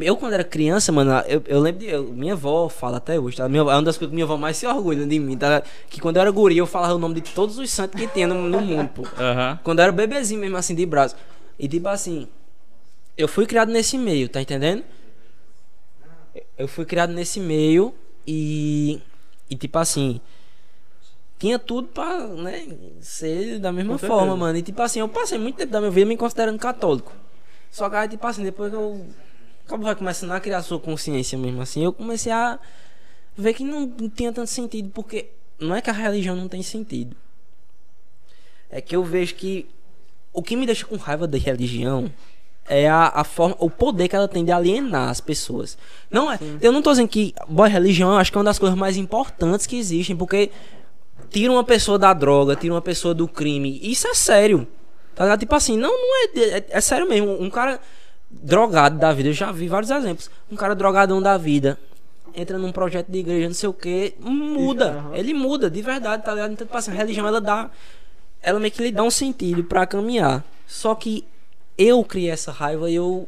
Eu, 0.02 0.18
quando 0.18 0.34
era 0.34 0.44
criança, 0.44 0.92
mano, 0.92 1.12
eu, 1.28 1.42
eu 1.48 1.60
lembro 1.62 1.80
de. 1.80 1.88
eu- 1.88 2.12
minha 2.12 2.34
avó 2.34 2.68
fala 2.68 2.98
até 2.98 3.18
hoje, 3.18 3.38
tá? 3.38 3.48
Minha, 3.48 3.62
é 3.62 3.64
uma 3.64 3.82
das 3.84 3.98
coisas 3.98 4.10
que 4.10 4.16
minha 4.16 4.26
avó 4.26 4.36
mais 4.36 4.58
se 4.58 4.68
orgulha 4.68 5.06
de 5.06 5.18
mim, 5.20 5.38
tá? 5.38 5.64
Que 5.90 6.02
quando 6.02 6.18
eu 6.18 6.22
era 6.24 6.32
guri, 6.32 6.58
eu 6.58 6.66
falava 6.68 6.94
o 6.96 6.98
nome 6.98 7.16
de 7.16 7.22
todos 7.22 7.58
os 7.58 7.70
santos 7.72 7.98
que 8.02 8.06
tinha 8.08 8.28
no, 8.28 8.50
no 8.50 8.60
mundo, 8.60 8.90
pô. 8.90 9.04
Aham. 9.18 9.60
Quando 9.64 9.80
eu 9.80 9.84
era 9.84 9.92
bebezinho 9.94 10.42
mesmo, 10.42 10.58
assim, 10.58 10.76
de 10.76 10.86
braço. 10.86 11.16
E 11.58 11.70
tipo 11.70 11.88
assim, 11.88 12.28
eu 13.18 13.30
fui 13.30 13.46
criado 13.46 13.72
nesse 13.72 13.98
meio, 13.98 14.28
tá 14.28 14.42
entendendo? 14.42 14.84
Eu 16.58 16.68
fui 16.68 16.86
criado 16.86 17.14
nesse 17.14 17.40
meio 17.40 17.94
e. 18.26 19.02
E 19.50 19.56
tipo 19.56 19.78
assim. 19.78 20.20
Tinha 21.38 21.58
tudo 21.58 21.88
pra, 21.88 22.28
né, 22.28 22.68
ser 23.02 23.58
da 23.58 23.72
mesma 23.72 23.94
Com 23.94 23.98
forma, 23.98 24.18
certeza. 24.18 24.38
mano. 24.38 24.58
E 24.60 24.62
tipo 24.62 24.80
assim, 24.82 25.00
eu 25.00 25.10
passei 25.10 25.40
muito 25.40 25.56
tempo 25.56 25.72
da 25.72 25.80
minha 25.80 25.90
vida 25.90 26.08
me 26.08 26.16
considerando 26.16 26.60
católico. 26.60 27.12
Só 27.72 27.90
que 27.90 27.96
aí, 27.96 28.08
tipo 28.08 28.26
assim, 28.28 28.44
depois 28.44 28.70
que 28.70 28.76
eu. 28.76 29.06
Acabo 29.66 29.84
vai 29.84 29.96
começando 29.96 30.32
a 30.32 30.40
criar 30.40 30.62
sua 30.62 30.80
consciência 30.80 31.38
mesmo 31.38 31.62
assim, 31.62 31.84
eu 31.84 31.94
comecei 31.94 32.32
a 32.32 32.60
ver 33.38 33.54
que 33.54 33.64
não, 33.64 33.86
não 33.86 34.10
tinha 34.10 34.34
tanto 34.34 34.50
sentido, 34.50 34.90
porque 34.90 35.30
não 35.58 35.74
é 35.76 35.82
que 35.82 35.90
a 35.90 35.94
religião 35.94 36.36
não 36.36 36.48
tem 36.50 36.62
sentido. 36.62 37.16
É 38.70 38.82
que 38.82 38.96
eu 38.96 39.04
vejo 39.04 39.36
que 39.36 39.68
o 40.34 40.42
que 40.42 40.56
me 40.56 40.66
deixa 40.66 40.86
com 40.86 40.96
raiva 40.98 41.28
da 41.28 41.38
religião 41.38 42.12
é 42.68 42.90
a, 42.90 43.12
a 43.14 43.24
forma, 43.24 43.56
o 43.60 43.70
poder 43.70 44.08
que 44.08 44.16
ela 44.16 44.28
tem 44.28 44.46
de 44.46 44.52
alienar 44.52 45.10
as 45.10 45.20
pessoas. 45.20 45.78
Não 46.10 46.32
é, 46.32 46.40
eu 46.62 46.72
não 46.72 46.82
tô 46.82 46.92
dizendo 46.92 47.10
que 47.10 47.34
boa 47.48 47.68
religião, 47.68 48.18
acho 48.18 48.32
que 48.32 48.38
é 48.38 48.40
uma 48.40 48.46
das 48.46 48.60
coisas 48.60 48.78
mais 48.78 48.98
importantes 48.98 49.68
que 49.68 49.78
existem, 49.78 50.16
porque 50.16 50.52
tira 51.30 51.52
uma 51.52 51.64
pessoa 51.64 51.98
da 51.98 52.14
droga, 52.14 52.56
tira 52.56 52.74
uma 52.74 52.82
pessoa 52.82 53.14
do 53.14 53.28
crime. 53.28 53.80
Isso 53.84 54.08
é 54.08 54.14
sério. 54.14 54.68
Tá 55.16 55.26
ligado? 55.26 55.40
Tipo 55.40 55.56
assim, 55.56 55.78
não, 55.78 55.90
não 55.90 56.16
é, 56.18 56.40
é, 56.40 56.66
é 56.70 56.82
sério 56.82 57.08
mesmo. 57.08 57.42
Um 57.42 57.50
cara 57.50 57.80
drogado 58.30 58.98
da 58.98 59.12
vida, 59.12 59.30
eu 59.30 59.34
já 59.34 59.52
vi 59.52 59.68
vários 59.68 59.92
exemplos. 59.92 60.30
Um 60.52 60.56
cara 60.56 60.74
drogadão 60.74 61.22
da 61.22 61.38
vida 61.38 61.78
entra 62.36 62.58
num 62.58 62.72
projeto 62.72 63.12
de 63.12 63.20
igreja, 63.20 63.48
não 63.48 63.54
sei 63.54 63.70
o 63.70 63.74
que, 63.74 64.14
muda. 64.20 65.06
Ele 65.14 65.34
muda, 65.34 65.70
de 65.70 65.82
verdade, 65.82 66.24
tá 66.24 66.34
ligado? 66.34 66.54
Então, 66.54 66.66
tipo 66.66 66.78
assim, 66.78 66.92
a 66.92 66.96
religião 66.96 67.28
ela 67.28 67.42
dá. 67.42 67.70
Ela 68.42 68.60
meio 68.60 68.72
que 68.72 68.82
lhe 68.82 68.92
dá 68.92 69.04
um 69.04 69.12
sentido 69.12 69.64
pra 69.64 69.86
caminhar. 69.86 70.44
Só 70.66 70.96
que 70.96 71.26
eu 71.78 72.04
criei 72.04 72.30
essa 72.30 72.52
raiva 72.52 72.90
e 72.90 72.96
eu. 72.96 73.28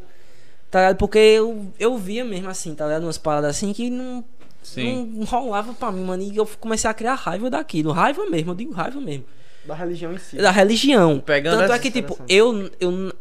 Tá 0.70 0.80
ligado? 0.80 0.98
Porque 0.98 1.18
eu, 1.20 1.68
eu 1.80 1.98
via 1.98 2.26
mesmo 2.26 2.50
assim, 2.50 2.74
tá 2.74 2.86
ligado? 2.86 3.04
Umas 3.04 3.18
paradas 3.18 3.52
assim 3.56 3.72
que 3.74 3.90
não, 3.92 4.24
Sim. 4.64 5.12
não 5.16 5.26
rolava 5.26 5.72
pra 5.74 5.92
mim, 5.92 6.04
mano. 6.04 6.24
E 6.24 6.36
eu 6.36 6.48
comecei 6.60 6.90
a 6.90 6.94
criar 6.94 7.14
raiva 7.14 7.50
daquilo. 7.50 7.92
Raiva 7.92 8.26
mesmo, 8.26 8.52
eu 8.52 8.56
digo 8.56 8.74
raiva 8.74 9.00
mesmo. 9.00 9.26
Da 9.66 9.76
religião 9.76 10.14
em 10.14 10.18
si. 10.18 10.38
Da 10.38 10.52
religião. 10.52 11.20
Pegando 11.20 11.60
Tanto 11.60 11.74
é 11.74 11.80
que, 11.80 11.92
tipo, 11.92 12.20
eu, 12.28 12.72
eu, 12.80 13.14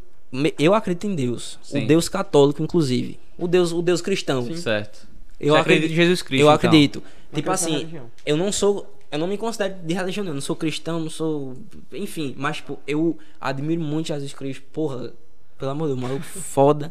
eu 0.58 0.74
acredito 0.74 1.06
em 1.06 1.14
Deus. 1.14 1.58
Sim. 1.62 1.84
O 1.84 1.86
Deus 1.86 2.08
católico, 2.08 2.62
inclusive. 2.62 3.18
O 3.38 3.46
Deus, 3.46 3.70
o 3.72 3.82
Deus 3.82 4.00
cristão. 4.00 4.42
Certo. 4.56 5.06
Eu 5.38 5.54
Você 5.54 5.60
acredito 5.60 5.92
em 5.92 5.94
Jesus 5.94 6.22
Cristo? 6.22 6.40
Eu 6.42 6.46
então? 6.46 6.54
acredito. 6.54 7.02
Não 7.30 7.36
Tipo 7.36 7.48
na 7.48 7.54
assim, 7.54 7.72
religião. 7.72 8.10
eu 8.24 8.36
não 8.36 8.50
sou. 8.50 8.86
Eu 9.12 9.18
não 9.18 9.26
me 9.26 9.36
considero 9.36 9.74
de 9.74 9.92
religião, 9.92 10.24
não. 10.24 10.30
Eu 10.30 10.36
não 10.36 10.40
sou 10.40 10.56
cristão, 10.56 10.98
não 10.98 11.10
sou. 11.10 11.54
Enfim, 11.92 12.34
mas, 12.38 12.56
tipo, 12.56 12.78
eu 12.86 13.18
admiro 13.38 13.82
muito 13.82 14.06
Jesus 14.06 14.32
Cristo. 14.32 14.62
Porra, 14.72 15.12
pelo 15.58 15.70
amor 15.70 15.88
de 15.88 15.94
Deus, 15.94 16.00
maluco 16.00 16.24
foda. 16.24 16.90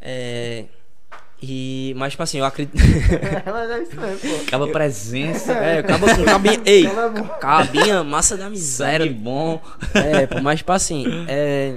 É. 0.00 0.64
E. 1.42 1.92
Mas, 1.98 2.14
tipo 2.14 2.22
assim, 2.22 2.38
eu 2.38 2.46
acredito. 2.46 2.74
Ela 3.44 3.76
é 3.76 3.82
isso 3.82 3.94
mesmo, 4.00 4.20
pô. 4.20 4.42
Acaba 4.42 4.68
presença. 4.68 5.52
é, 5.52 5.80
acaba 5.80 6.16
com 6.16 6.24
cabinha. 6.24 6.62
Ei, 6.64 6.86
é 6.86 7.38
cabinha, 7.38 8.02
massa 8.02 8.38
da 8.38 8.48
miséria. 8.48 9.12
bom. 9.12 9.60
É, 9.92 10.26
pô, 10.26 10.40
mas 10.40 10.60
tipo 10.60 10.72
assim, 10.72 11.04
é. 11.28 11.76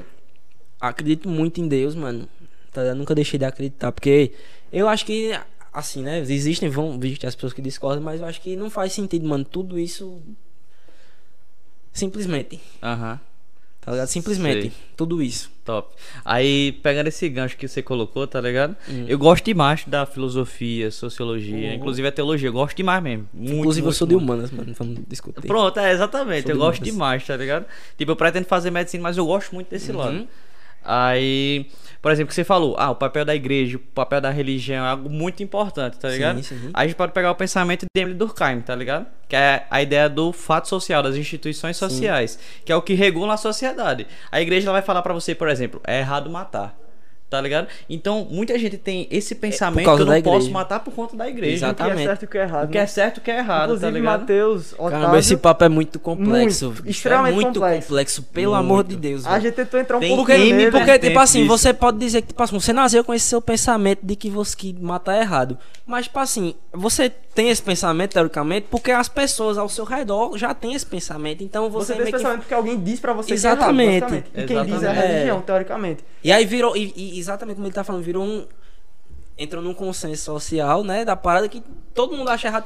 Acredito 0.79 1.27
muito 1.27 1.59
em 1.59 1.67
Deus, 1.67 1.93
mano. 1.93 2.29
Tá, 2.71 2.83
ligado? 2.83 2.97
nunca 2.97 3.13
deixei 3.13 3.37
de 3.37 3.43
acreditar. 3.43 3.91
Porque 3.91 4.31
eu 4.71 4.87
acho 4.87 5.05
que, 5.05 5.37
assim, 5.77 6.01
né? 6.03 6.19
Existem, 6.19 6.69
vão 6.69 6.97
existir 7.01 7.27
as 7.27 7.35
pessoas 7.35 7.53
que 7.53 7.61
discordam, 7.61 8.03
mas 8.03 8.19
eu 8.21 8.27
acho 8.27 8.41
que 8.41 8.55
não 8.55 8.69
faz 8.69 8.93
sentido, 8.93 9.27
mano. 9.27 9.45
Tudo 9.45 9.77
isso. 9.79 10.21
Simplesmente. 11.93 12.59
Aham. 12.81 13.19
Tá 13.81 13.91
ligado? 13.93 14.07
Simplesmente. 14.07 14.61
Sei. 14.63 14.71
Tudo 14.97 15.21
isso. 15.23 15.49
Top. 15.63 15.95
Aí, 16.25 16.73
pegando 16.83 17.07
esse 17.07 17.27
gancho 17.29 17.55
que 17.55 17.67
você 17.67 17.81
colocou, 17.81 18.27
tá 18.27 18.41
ligado? 18.41 18.75
Hum. 18.89 19.05
Eu 19.07 19.17
gosto 19.17 19.45
demais 19.45 19.85
da 19.87 20.05
filosofia, 20.05 20.91
sociologia, 20.91 21.73
inclusive 21.73 22.05
a 22.07 22.11
teologia. 22.11 22.49
Eu 22.49 22.53
gosto 22.53 22.75
demais 22.75 23.01
mesmo. 23.01 23.29
Muito, 23.33 23.53
Inclusive, 23.53 23.83
eu 23.83 23.85
muito, 23.85 23.97
sou 23.97 24.07
de 24.07 24.15
muito. 24.15 24.25
humanas, 24.25 24.51
mano. 24.51 24.73
Vamos 24.77 24.99
discutir. 25.07 25.41
Pronto, 25.47 25.79
é, 25.79 25.91
exatamente. 25.93 26.43
Sou 26.43 26.51
eu 26.51 26.55
de 26.55 26.59
gosto 26.59 26.79
humanas. 26.79 26.93
demais, 26.93 27.25
tá 27.25 27.37
ligado? 27.37 27.65
Tipo, 27.97 28.11
eu 28.11 28.15
pretendo 28.17 28.45
fazer 28.45 28.71
medicina, 28.71 29.03
mas 29.03 29.15
eu 29.17 29.25
gosto 29.25 29.55
muito 29.55 29.69
desse 29.69 29.91
Uhum. 29.91 29.97
lado. 29.97 30.27
Aí, 30.87 31.69
por 32.01 32.13
exemplo, 32.13 32.29
que 32.29 32.35
você 32.35 32.45
falou, 32.45 32.75
ah, 32.79 32.91
o 32.91 32.95
papel 32.95 33.25
da 33.25 33.35
igreja, 33.35 33.75
o 33.75 33.79
papel 33.79 34.21
da 34.21 34.29
religião 34.29 34.85
é 34.85 34.89
algo 34.89 35.09
muito 35.09 35.43
importante, 35.43 35.99
tá 35.99 36.07
Sim, 36.07 36.15
ligado? 36.15 36.43
sim. 36.43 36.69
Aí 36.73 36.85
a 36.85 36.87
gente 36.87 36.95
pode 36.95 37.11
pegar 37.11 37.29
o 37.29 37.35
pensamento 37.35 37.85
de 37.93 38.01
Emily 38.01 38.17
Durkheim, 38.17 38.61
tá 38.61 38.73
ligado? 38.73 39.05
Que 39.27 39.35
é 39.35 39.67
a 39.69 39.81
ideia 39.81 40.07
do 40.07 40.31
fato 40.31 40.69
social, 40.69 41.03
das 41.03 41.17
instituições 41.17 41.75
sociais, 41.75 42.39
que 42.63 42.71
é 42.71 42.75
o 42.75 42.81
que 42.81 42.93
regula 42.93 43.33
a 43.33 43.37
sociedade. 43.37 44.07
A 44.31 44.39
igreja 44.39 44.67
ela 44.67 44.73
vai 44.79 44.81
falar 44.81 45.01
pra 45.01 45.13
você, 45.13 45.35
por 45.35 45.49
exemplo, 45.49 45.81
é 45.85 45.99
errado 45.99 46.29
matar. 46.29 46.86
Tá 47.29 47.41
ligado? 47.41 47.67
Então, 47.89 48.25
muita 48.31 48.57
gente 48.57 48.77
tem 48.77 49.05
esse 49.11 49.35
pensamento 49.35 49.79
que 49.79 49.85
causa 49.85 50.03
eu 50.03 50.05
não 50.05 50.21
posso 50.21 50.49
matar 50.49 50.79
por 50.79 50.93
conta 50.93 51.13
da 51.17 51.27
igreja. 51.27 51.55
Exato. 51.67 51.73
O 51.73 51.75
que 51.75 51.81
é 51.81 51.85
Exatamente. 51.85 52.07
certo 52.07 52.21
e 52.21 52.25
o 52.25 52.27
que 52.29 52.37
é 52.37 52.41
errado. 52.41 52.65
O 52.65 52.71
que 52.71 52.77
é 52.77 52.81
né? 52.81 52.87
certo 52.87 53.17
e 53.17 53.19
o 53.19 53.23
que 53.23 53.31
é 53.31 53.37
errado, 53.37 53.59
tá 53.59 53.63
Inclusive, 53.75 53.91
ligado? 53.91 54.19
Matheus, 54.21 54.73
Otávio... 54.73 54.91
Caramba, 54.91 55.19
esse 55.19 55.37
papo 55.37 55.63
é 55.65 55.69
muito 55.69 55.99
complexo. 55.99 56.65
Muito, 56.67 56.83
bicho. 56.83 56.91
extremamente 56.97 57.31
é 57.31 57.35
muito 57.35 57.59
complexo. 57.59 57.87
complexo. 57.87 58.23
pelo 58.23 58.51
Muito. 58.53 58.65
amor 58.65 58.83
de 58.85 58.95
Deus. 58.95 59.25
A 59.25 59.39
gente 59.39 59.55
tentou 59.55 59.77
entrar 59.77 59.97
um 59.97 59.99
Tem 59.99 60.15
pouco 60.15 60.31
M 60.31 60.53
nele. 60.53 60.71
Porque, 60.71 60.85
vertentes 60.85 61.09
tipo 61.09 61.19
assim, 61.19 61.39
disso. 61.43 61.57
você 61.57 61.73
pode 61.73 61.97
dizer 61.97 62.21
que, 62.21 62.27
tipo 62.29 62.41
assim, 62.41 62.57
você 62.57 62.71
nasceu 62.71 63.03
com 63.03 63.13
esse 63.13 63.25
seu 63.25 63.41
pensamento 63.41 63.99
de 64.03 64.15
que 64.15 64.29
você 64.29 64.55
que 64.55 64.73
matar 64.79 65.15
é 65.15 65.19
errado. 65.21 65.57
Mas, 65.85 66.05
tipo 66.05 66.19
assim, 66.19 66.55
você 66.71 67.09
tem 67.09 67.49
esse 67.49 67.61
pensamento, 67.61 68.13
teoricamente, 68.13 68.67
porque 68.69 68.91
as 68.91 69.07
pessoas 69.07 69.57
ao 69.57 69.69
seu 69.69 69.85
redor 69.85 70.37
já 70.37 70.53
têm 70.53 70.73
esse 70.73 70.85
pensamento. 70.85 71.43
Então 71.43 71.69
você, 71.69 71.93
Você 71.93 71.93
tem 71.93 72.01
esse 72.03 72.11
que... 72.11 72.17
pensamento 72.17 72.39
porque 72.39 72.53
alguém 72.53 72.79
diz 72.79 72.99
pra 72.99 73.13
você 73.13 73.33
Exatamente. 73.33 73.87
que 73.87 73.93
é 73.93 73.97
errado, 73.97 74.09
basicamente. 74.09 74.31
E 74.33 74.45
quem 74.47 74.65
diz 74.65 74.83
é 74.83 74.87
a 74.87 74.91
Exatamente. 74.91 75.13
religião, 75.13 75.41
teoricamente. 75.41 76.03
E 76.23 76.31
aí 76.31 76.45
virou, 76.45 76.75
e, 76.75 76.93
e 76.95 77.16
exatamente 77.19 77.55
como 77.55 77.67
ele 77.67 77.73
tá 77.73 77.83
falando, 77.83 78.03
virou 78.03 78.23
um. 78.23 78.45
Entrou 79.37 79.61
num 79.61 79.73
consenso 79.73 80.23
social, 80.23 80.83
né? 80.83 81.05
Da 81.05 81.15
parada 81.15 81.47
que 81.47 81.61
todo 81.93 82.15
mundo 82.17 82.29
acha 82.29 82.47
errado, 82.47 82.65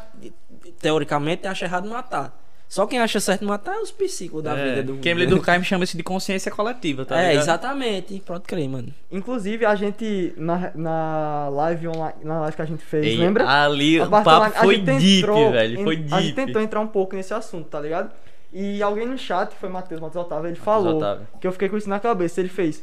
teoricamente, 0.80 1.48
acha 1.48 1.66
errado 1.66 1.88
matar. 1.90 2.40
Só 2.70 2.86
quem 2.88 3.00
acha 3.00 3.20
certo 3.20 3.44
matar 3.44 3.76
é 3.76 3.80
os 3.82 3.92
psíquicos 3.92 4.42
da 4.42 4.58
É, 4.58 4.70
vida 4.70 4.84
do 4.84 4.98
Quem 5.00 5.14
do 5.14 5.28
Durkheim 5.28 5.62
chama 5.62 5.84
isso 5.84 5.98
de 5.98 6.04
consciência 6.04 6.50
coletiva, 6.50 7.04
tá 7.04 7.20
É, 7.20 7.28
ligado? 7.32 7.44
exatamente. 7.44 8.24
Pode 8.26 8.44
crer, 8.46 8.70
mano. 8.70 8.94
Inclusive, 9.12 9.66
a 9.66 9.76
gente, 9.76 10.34
na, 10.38 10.72
na 10.74 11.50
live 11.50 11.90
online, 11.90 12.16
na 12.24 12.40
live 12.40 12.56
que 12.56 12.62
a 12.62 12.66
gente 12.66 12.82
fez, 12.82 13.06
Ei, 13.08 13.18
lembra? 13.18 13.46
Ali 13.46 14.00
A 14.00 14.06
o 14.06 14.10
papo 14.10 14.30
online, 14.30 14.56
foi 14.56 14.78
deep, 14.78 15.18
entrou 15.20 15.52
velho. 15.52 15.84
Foi 15.84 15.96
A 15.96 15.98
gente 16.22 16.34
deep. 16.34 16.34
tentou 16.46 16.62
entrar 16.62 16.80
um 16.80 16.88
pouco 16.88 17.14
nesse 17.14 17.34
assunto, 17.34 17.68
tá 17.68 17.78
ligado? 17.82 18.10
E 18.54 18.82
alguém 18.82 19.06
no 19.06 19.18
chat, 19.18 19.50
que 19.50 19.58
foi 19.58 19.68
Matheus, 19.68 20.00
Matheus 20.00 20.26
Otávio, 20.26 20.48
ele 20.48 20.56
falou 20.56 20.96
Otávio. 20.96 21.28
que 21.42 21.48
eu 21.48 21.52
fiquei 21.52 21.68
com 21.68 21.76
isso 21.76 21.90
na 21.90 22.00
cabeça. 22.00 22.40
Ele 22.40 22.48
fez. 22.48 22.82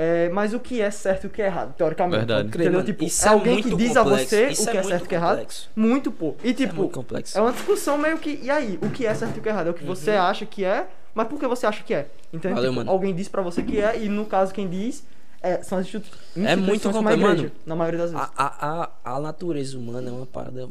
É, 0.00 0.28
mas 0.28 0.54
o 0.54 0.60
que 0.60 0.80
é 0.80 0.90
certo 0.92 1.24
e 1.24 1.26
o 1.26 1.30
que 1.30 1.42
é 1.42 1.46
errado, 1.46 1.74
teoricamente. 1.76 2.18
Verdade. 2.18 2.48
Entendeu? 2.48 2.84
Tipo, 2.84 3.02
Isso 3.04 3.24
é 3.24 3.28
é 3.28 3.32
alguém 3.32 3.56
que 3.60 3.74
diz 3.74 3.88
complexo. 3.96 3.98
a 3.98 4.02
você 4.04 4.48
Isso 4.50 4.62
o 4.64 4.68
é 4.68 4.70
que 4.70 4.76
é 4.76 4.80
muito 4.80 4.88
certo 4.90 5.02
e 5.02 5.04
o 5.04 5.08
que 5.08 5.14
é 5.14 5.18
errado. 5.18 5.36
complexo. 5.38 5.70
Muito, 5.74 6.12
pô. 6.12 6.36
E 6.44 6.50
é 6.50 6.54
tipo, 6.54 6.90
é 7.34 7.40
uma 7.40 7.52
discussão 7.52 7.98
meio 7.98 8.16
que. 8.18 8.38
E 8.40 8.48
aí, 8.48 8.78
o 8.80 8.90
que 8.90 9.04
é 9.04 9.12
certo 9.12 9.36
e 9.36 9.40
o 9.40 9.42
que 9.42 9.48
é 9.48 9.52
errado? 9.52 9.66
É 9.66 9.70
o 9.70 9.74
que 9.74 9.84
você 9.84 10.12
acha 10.12 10.46
que 10.46 10.64
é, 10.64 10.86
mas 11.12 11.26
por 11.26 11.36
que 11.40 11.46
você 11.48 11.66
acha 11.66 11.82
que 11.82 11.92
é? 11.92 12.06
Entendeu? 12.32 12.54
Valeu, 12.56 12.70
Tipo, 12.70 12.78
mano. 12.80 12.90
alguém 12.92 13.12
diz 13.12 13.26
pra 13.28 13.42
você 13.42 13.60
que 13.62 13.80
é, 13.80 13.98
e 13.98 14.08
no 14.08 14.24
caso, 14.24 14.54
quem 14.54 14.68
diz 14.68 15.02
é, 15.42 15.62
são 15.64 15.78
as 15.78 15.86
institu 15.86 16.06
É 16.36 16.54
muito 16.54 16.74
instituições 16.76 16.94
complexo, 16.94 17.20
mano. 17.26 17.52
na 17.66 17.74
maioria 17.74 17.98
das 18.00 18.12
vezes. 18.12 18.28
A, 18.36 18.44
a, 18.44 18.90
a, 19.04 19.16
a 19.16 19.20
natureza 19.20 19.76
humana 19.76 20.08
é 20.10 20.12
uma 20.12 20.26
parada 20.26 20.68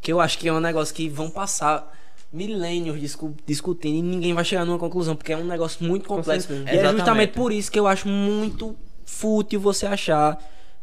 que 0.00 0.12
eu 0.12 0.20
acho 0.20 0.38
que 0.38 0.48
é 0.48 0.52
um 0.52 0.60
negócio 0.60 0.94
que 0.94 1.08
vão 1.08 1.28
passar 1.28 1.92
milênios 2.32 3.00
discu- 3.00 3.34
discutindo 3.46 3.96
e 3.96 4.02
ninguém 4.02 4.32
vai 4.34 4.44
chegar 4.44 4.64
numa 4.64 4.78
conclusão, 4.78 5.16
porque 5.16 5.32
é 5.32 5.36
um 5.36 5.44
negócio 5.44 5.84
muito 5.84 6.06
complexo. 6.08 6.48
certeza. 6.48 6.70
E 6.74 6.78
é 6.78 6.82
justamente 6.92 7.32
por 7.32 7.52
isso 7.52 7.70
que 7.70 7.78
eu 7.78 7.86
acho 7.86 8.08
muito 8.08 8.76
fútil 9.04 9.60
você 9.60 9.86
achar. 9.86 10.38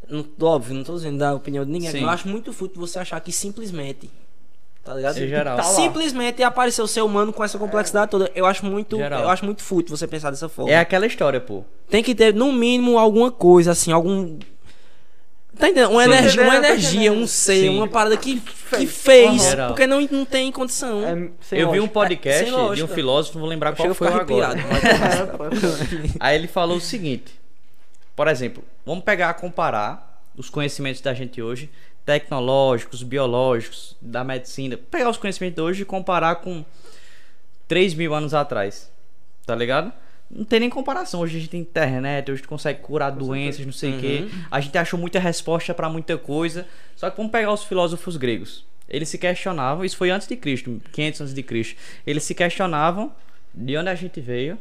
não- 0.09 0.25
óbvio, 0.41 0.73
não 0.75 0.83
tô 0.83 0.95
dizendo 0.95 1.17
da 1.17 1.33
opinião 1.33 1.65
de 1.65 1.71
ninguém, 1.71 1.89
eu 2.01 2.09
acho 2.09 2.27
muito 2.29 2.53
fútil 2.53 2.79
você 2.79 2.99
achar 2.99 3.19
que 3.19 3.31
simplesmente. 3.31 4.09
Tá 4.83 4.93
ligado? 4.93 5.15
Geral. 5.17 5.57
Tá. 5.57 5.63
Simplesmente 5.63 6.41
apareceu 6.43 6.85
o 6.85 6.87
ser 6.87 7.01
humano 7.01 7.33
com 7.33 7.43
essa 7.43 7.57
complexidade 7.59 8.09
toda. 8.09 8.31
Eu 8.33 8.45
acho 8.45 8.65
muito. 8.65 8.95
Geral. 8.95 9.21
Eu 9.23 9.29
acho 9.29 9.43
muito 9.43 9.61
fútil 9.61 9.97
você 9.97 10.07
pensar 10.07 10.31
dessa 10.31 10.47
forma. 10.47 10.71
É 10.71 10.77
aquela 10.79 11.05
história, 11.05 11.41
pô. 11.41 11.65
Tem 11.89 12.01
que 12.01 12.15
ter, 12.15 12.33
no 12.33 12.53
mínimo, 12.53 12.97
alguma 12.97 13.29
coisa, 13.29 13.71
assim, 13.71 13.91
algum. 13.91 14.37
Tá 15.57 15.69
entendendo? 15.69 15.91
Uma 15.91 16.03
energia, 16.03 16.41
uma 16.43 16.55
energia, 16.55 17.11
um 17.11 17.25
ser, 17.25 17.61
Sim. 17.61 17.69
uma 17.69 17.87
parada 17.87 18.15
que, 18.15 18.39
que 18.39 18.85
Fez. 18.85 19.53
Aham. 19.53 19.67
Porque 19.67 19.87
não, 19.87 20.01
não 20.11 20.25
tem 20.25 20.51
condição. 20.51 21.01
É, 21.03 21.59
eu 21.59 21.71
vi 21.71 21.79
um 21.79 21.87
podcast 21.87 22.49
sem 22.49 22.73
de 22.73 22.83
um 22.83 22.87
filósofo, 22.87 23.35
não 23.35 23.41
vou 23.41 23.49
lembrar 23.49 23.75
Chega 23.75 23.95
qual 23.95 23.95
foi 23.95 24.07
agora. 24.07 24.59
É. 24.59 24.63
Aí 26.19 26.35
ele 26.35 26.47
falou 26.47 26.77
o 26.77 26.81
seguinte: 26.81 27.39
por 28.15 28.27
exemplo, 28.27 28.63
vamos 28.85 29.03
pegar 29.03 29.33
comparar 29.35 30.21
os 30.35 30.49
conhecimentos 30.49 31.01
da 31.01 31.13
gente 31.13 31.41
hoje, 31.41 31.69
tecnológicos, 32.05 33.01
biológicos, 33.03 33.95
da 34.01 34.23
medicina, 34.23 34.77
pegar 34.77 35.09
os 35.09 35.17
conhecimentos 35.17 35.55
de 35.55 35.61
hoje 35.61 35.81
e 35.83 35.85
comparar 35.85 36.35
com 36.35 36.65
3 37.67 37.93
mil 37.93 38.13
anos 38.13 38.33
atrás, 38.33 38.91
tá 39.45 39.55
ligado? 39.55 39.93
Não 40.29 40.43
tem 40.43 40.59
nem 40.59 40.69
comparação. 40.69 41.21
Hoje 41.21 41.37
a 41.37 41.39
gente 41.39 41.49
tem 41.49 41.61
internet, 41.61 42.29
hoje 42.29 42.33
a 42.33 42.41
gente 42.41 42.47
consegue 42.47 42.81
curar 42.81 43.11
doenças, 43.11 43.65
não 43.65 43.73
sei 43.73 43.95
o 43.95 43.99
quê. 43.99 44.27
A 44.51 44.59
gente 44.59 44.77
achou 44.77 44.99
muita 44.99 45.19
resposta 45.19 45.73
pra 45.73 45.89
muita 45.89 46.17
coisa. 46.17 46.67
Só 46.95 47.09
que 47.09 47.17
vamos 47.17 47.31
pegar 47.31 47.51
os 47.53 47.63
filósofos 47.63 48.17
gregos. 48.17 48.65
Eles 48.89 49.09
se 49.09 49.17
questionavam, 49.17 49.83
isso 49.83 49.97
foi 49.97 50.09
antes 50.09 50.27
de 50.27 50.35
Cristo, 50.35 50.81
500 50.91 51.21
antes 51.21 51.33
de 51.33 51.43
Cristo. 51.43 51.75
Eles 52.05 52.23
se 52.23 52.33
questionavam 52.33 53.11
de 53.53 53.75
onde 53.75 53.89
a 53.89 53.95
gente 53.95 54.21
veio, 54.21 54.57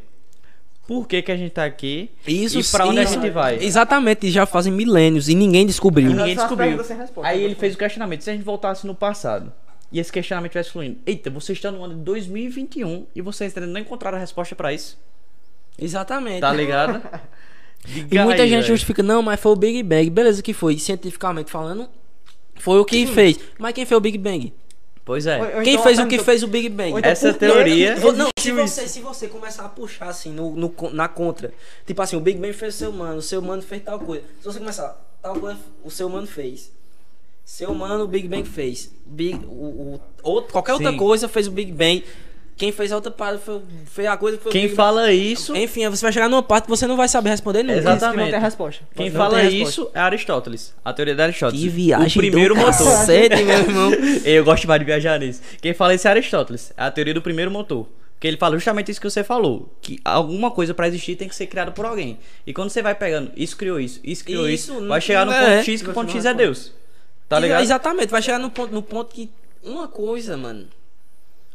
por 0.86 1.06
que, 1.06 1.20
que 1.20 1.32
a 1.32 1.36
gente 1.36 1.50
tá 1.50 1.64
aqui 1.64 2.10
Isso 2.26 2.60
e 2.60 2.64
pra 2.64 2.86
onde 2.86 3.00
a 3.00 3.04
gente 3.04 3.28
vai. 3.30 3.56
Exatamente, 3.62 4.30
já 4.30 4.46
fazem 4.46 4.72
milênios 4.72 5.28
e 5.28 5.34
ninguém 5.34 5.66
descobriu. 5.66 6.10
E 6.10 6.14
ninguém 6.14 6.36
descobriu. 6.36 6.68
perguntas 6.68 6.86
sem 6.86 6.96
resposta. 6.96 7.28
Aí 7.28 7.42
ele 7.42 7.54
fez 7.54 7.74
o 7.74 7.78
questionamento: 7.78 8.22
se 8.22 8.30
a 8.30 8.32
gente 8.32 8.44
voltasse 8.44 8.86
no 8.86 8.94
passado 8.94 9.52
e 9.90 9.98
esse 9.98 10.12
questionamento 10.12 10.52
tivesse 10.52 10.70
fluindo, 10.70 10.98
eita, 11.04 11.30
vocês 11.30 11.58
estão 11.58 11.72
no 11.72 11.84
ano 11.84 11.94
de 11.94 12.00
2021 12.02 13.06
e 13.14 13.20
vocês 13.20 13.56
ainda 13.56 13.66
não 13.66 13.80
encontraram 13.80 14.16
a 14.16 14.20
resposta 14.20 14.54
pra 14.54 14.72
isso, 14.72 14.98
Exatamente. 15.78 16.40
tá 16.40 16.52
ligado? 16.52 17.02
E 18.10 18.18
muita 18.18 18.42
aí, 18.42 18.48
gente 18.48 18.62
velho. 18.62 18.66
justifica, 18.66 19.00
não, 19.00 19.22
mas 19.22 19.38
foi 19.38 19.52
o 19.52 19.56
Big 19.56 19.80
Bang. 19.84 20.10
Beleza, 20.10 20.42
que 20.42 20.52
foi? 20.52 20.76
Cientificamente 20.76 21.52
falando, 21.52 21.88
foi 22.56 22.80
o 22.80 22.84
que 22.84 23.06
fez. 23.06 23.38
Mas 23.60 23.74
quem 23.74 23.86
fez 23.86 23.96
o 23.96 24.00
Big 24.00 24.18
Bang? 24.18 24.52
Pois 25.04 25.24
é. 25.24 25.38
Ou- 25.38 25.44
ou 25.58 25.62
Quem 25.62 25.74
então 25.74 25.84
fez 25.84 25.98
o 26.00 26.06
que 26.08 26.18
fez 26.18 26.42
o 26.42 26.48
Big 26.48 26.68
Bang? 26.68 26.98
então 26.98 27.08
Essa 27.08 27.32
teoria- 27.32 27.94
que 27.94 28.00
Vo- 28.00 28.10
Não, 28.10 28.28
se 28.36 28.50
você, 28.50 28.88
se 28.88 29.00
você 29.00 29.28
começar 29.28 29.64
a 29.66 29.68
puxar 29.68 30.08
assim 30.08 30.32
no, 30.32 30.56
no 30.56 30.74
na 30.92 31.06
contra, 31.06 31.54
tipo 31.86 32.02
assim, 32.02 32.16
o 32.16 32.20
Big 32.20 32.40
Bang 32.40 32.52
fez 32.54 32.74
o 32.74 32.78
seu 32.78 32.90
humano, 32.90 33.18
o 33.18 33.22
seu 33.22 33.38
humano 33.40 33.62
fez 33.62 33.80
tal 33.84 34.00
coisa. 34.00 34.24
Se 34.40 34.44
você 34.46 34.58
começar, 34.58 35.00
tal 35.22 35.36
coisa 35.36 35.56
o 35.84 35.90
seu 35.90 36.08
humano 36.08 36.26
fez. 36.26 36.72
Seu 37.44 37.70
humano, 37.70 38.02
o 38.02 38.08
Big 38.08 38.26
Bang 38.26 38.48
fez. 38.48 38.90
Big, 39.06 39.44
o, 39.46 39.48
o- 39.94 40.00
outro, 40.24 40.50
qualquer 40.50 40.72
outra 40.72 40.90
Sim. 40.90 40.96
coisa 40.96 41.28
fez 41.28 41.46
o 41.46 41.52
Big 41.52 41.70
Bang. 41.70 42.02
Quem 42.56 42.72
fez 42.72 42.90
a 42.90 42.94
outra 42.96 43.10
parte 43.10 43.44
foi, 43.44 43.60
fez 43.84 44.08
a 44.08 44.16
coisa 44.16 44.38
que 44.38 44.42
foi 44.44 44.50
o 44.50 44.52
Quem 44.52 44.62
Big 44.62 44.74
fala 44.74 45.12
isso. 45.12 45.54
Enfim, 45.54 45.88
você 45.90 46.02
vai 46.02 46.12
chegar 46.12 46.28
numa 46.28 46.42
parte 46.42 46.64
que 46.64 46.70
você 46.70 46.86
não 46.86 46.96
vai 46.96 47.06
saber 47.06 47.28
responder 47.28 47.62
nunca. 47.62 47.74
Isso 47.74 47.82
que 47.82 47.88
não 47.88 47.96
Exatamente. 47.96 48.30
tem 48.30 48.40
resposta. 48.40 48.84
quem 48.94 49.10
Não 49.10 49.16
fala 49.18 49.38
resposta. 49.38 49.68
isso 49.68 49.90
é 49.92 50.00
Aristóteles. 50.00 50.74
A 50.82 50.92
teoria 50.92 51.14
de 51.14 51.20
Aristóteles. 51.22 51.62
Que 51.62 51.68
viagem 51.68 52.06
o 52.06 52.12
primeiro 52.26 52.54
do 52.54 52.60
motor. 52.60 52.72
cacete, 52.72 53.42
meu 53.44 53.58
irmão. 53.58 53.90
Eu 54.24 54.42
gosto 54.42 54.66
mais 54.66 54.80
de 54.80 54.86
viajar 54.86 55.20
nisso. 55.20 55.42
Quem 55.60 55.74
fala 55.74 55.94
isso 55.94 56.08
é 56.08 56.10
Aristóteles. 56.10 56.72
É 56.76 56.84
a 56.84 56.90
teoria 56.90 57.12
do 57.12 57.20
primeiro 57.20 57.50
motor. 57.50 57.86
Porque 58.14 58.26
ele 58.26 58.38
fala 58.38 58.54
justamente 58.56 58.90
isso 58.90 58.98
que 59.02 59.10
você 59.10 59.22
falou. 59.22 59.70
Que 59.82 60.00
alguma 60.02 60.50
coisa 60.50 60.72
pra 60.72 60.88
existir 60.88 61.16
tem 61.16 61.28
que 61.28 61.36
ser 61.36 61.46
criada 61.48 61.70
por 61.72 61.84
alguém. 61.84 62.18
E 62.46 62.54
quando 62.54 62.70
você 62.70 62.80
vai 62.80 62.94
pegando, 62.94 63.30
isso 63.36 63.54
criou 63.54 63.78
isso, 63.78 64.00
isso 64.02 64.24
criou 64.24 64.48
isso, 64.48 64.72
Isso, 64.72 64.88
vai 64.88 65.02
chegar 65.02 65.26
no 65.26 65.32
é. 65.32 65.56
ponto 65.58 65.64
X 65.66 65.82
que 65.82 65.90
o 65.90 65.92
ponto 65.92 66.10
X 66.10 66.24
é 66.24 66.32
Deus. 66.32 66.72
Tá 67.28 67.38
ligado? 67.38 67.62
Exatamente, 67.62 68.08
vai 68.08 68.22
chegar 68.22 68.38
no 68.38 68.48
ponto, 68.50 68.72
no 68.72 68.80
ponto 68.80 69.14
que 69.14 69.28
uma 69.62 69.86
coisa, 69.86 70.34
mano. 70.38 70.66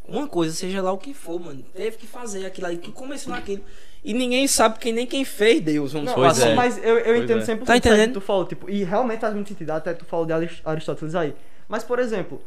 Uma 0.07 0.27
coisa, 0.27 0.53
seja 0.53 0.81
lá 0.81 0.91
o 0.91 0.97
que 0.97 1.13
for, 1.13 1.39
mano. 1.39 1.63
Teve 1.75 1.97
que 1.97 2.07
fazer 2.07 2.45
aquilo 2.45 2.67
aí, 2.67 2.77
que 2.77 2.91
começou 2.91 3.33
naquilo. 3.33 3.63
E 4.03 4.13
ninguém 4.13 4.47
sabe 4.47 4.79
quem 4.79 4.91
nem 4.91 5.05
quem 5.05 5.23
fez 5.23 5.61
Deus, 5.61 5.93
vamos 5.93 6.07
Não, 6.07 6.15
falar 6.15 6.31
assim. 6.31 6.49
é. 6.49 6.55
Mas 6.55 6.77
eu, 6.83 6.97
eu 6.97 7.03
Pois 7.15 7.23
entendo 7.23 7.41
é. 7.41 7.45
100% 7.45 7.65
Tá 7.65 7.77
entendendo? 7.77 8.07
que 8.09 8.13
tu 8.15 8.21
falou, 8.21 8.45
tipo, 8.45 8.69
e 8.69 8.83
realmente 8.83 9.19
faz 9.19 9.33
muita 9.33 9.49
sentido, 9.49 9.69
até 9.71 9.93
tu 9.93 10.03
falou 10.05 10.25
de 10.25 10.33
Aris- 10.33 10.61
Aristóteles 10.65 11.13
aí. 11.15 11.35
Mas, 11.69 11.83
por 11.83 11.99
exemplo, 11.99 12.41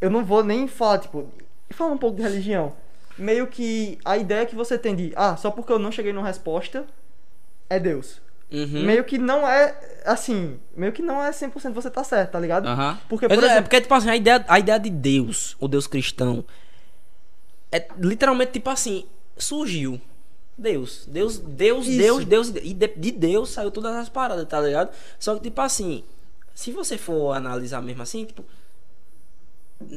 eu 0.00 0.08
não 0.08 0.24
vou 0.24 0.44
nem 0.44 0.68
falar, 0.68 0.98
tipo, 0.98 1.28
falar 1.70 1.90
um 1.92 1.98
pouco 1.98 2.16
de 2.16 2.22
religião. 2.22 2.72
Meio 3.18 3.48
que 3.48 3.98
a 4.04 4.16
ideia 4.16 4.46
que 4.46 4.54
você 4.54 4.78
tem 4.78 4.94
de, 4.94 5.12
ah, 5.16 5.36
só 5.36 5.50
porque 5.50 5.72
eu 5.72 5.78
não 5.78 5.90
cheguei 5.92 6.12
numa 6.12 6.26
resposta, 6.26 6.86
é 7.68 7.78
Deus. 7.78 8.20
Uhum. 8.50 8.82
Meio 8.84 9.04
que 9.04 9.18
não 9.18 9.46
é, 9.46 9.74
assim, 10.04 10.58
meio 10.76 10.92
que 10.92 11.02
não 11.02 11.22
é 11.22 11.30
100% 11.32 11.72
você 11.72 11.90
tá 11.90 12.02
certo, 12.02 12.30
tá 12.32 12.40
ligado? 12.40 12.66
Aham. 12.66 12.98
Porque, 13.08 13.26
É, 13.26 13.28
por 13.28 13.42
é 13.42 13.46
exemplo, 13.46 13.62
porque, 13.64 13.80
tipo 13.80 13.94
assim, 13.94 14.08
a 14.10 14.16
ideia, 14.16 14.44
a 14.48 14.58
ideia 14.58 14.78
de 14.78 14.90
Deus, 14.90 15.56
o 15.60 15.68
Deus 15.68 15.86
cristão, 15.86 16.44
é 17.72 17.86
literalmente 17.98 18.52
tipo 18.52 18.70
assim, 18.70 19.04
surgiu. 19.36 20.00
Deus, 20.56 21.06
Deus, 21.08 21.38
Deus, 21.38 21.86
Isso. 21.86 21.98
Deus, 21.98 22.24
Deus, 22.50 22.64
e 22.64 22.74
de, 22.74 22.88
de 22.88 23.10
Deus 23.12 23.50
saiu 23.50 23.70
todas 23.70 23.96
as 23.96 24.08
paradas, 24.10 24.46
tá 24.46 24.60
ligado? 24.60 24.90
Só 25.18 25.34
que, 25.36 25.40
tipo 25.44 25.58
assim, 25.62 26.04
se 26.54 26.70
você 26.70 26.98
for 26.98 27.32
analisar 27.32 27.80
mesmo 27.80 28.02
assim, 28.02 28.26
tipo, 28.26 28.44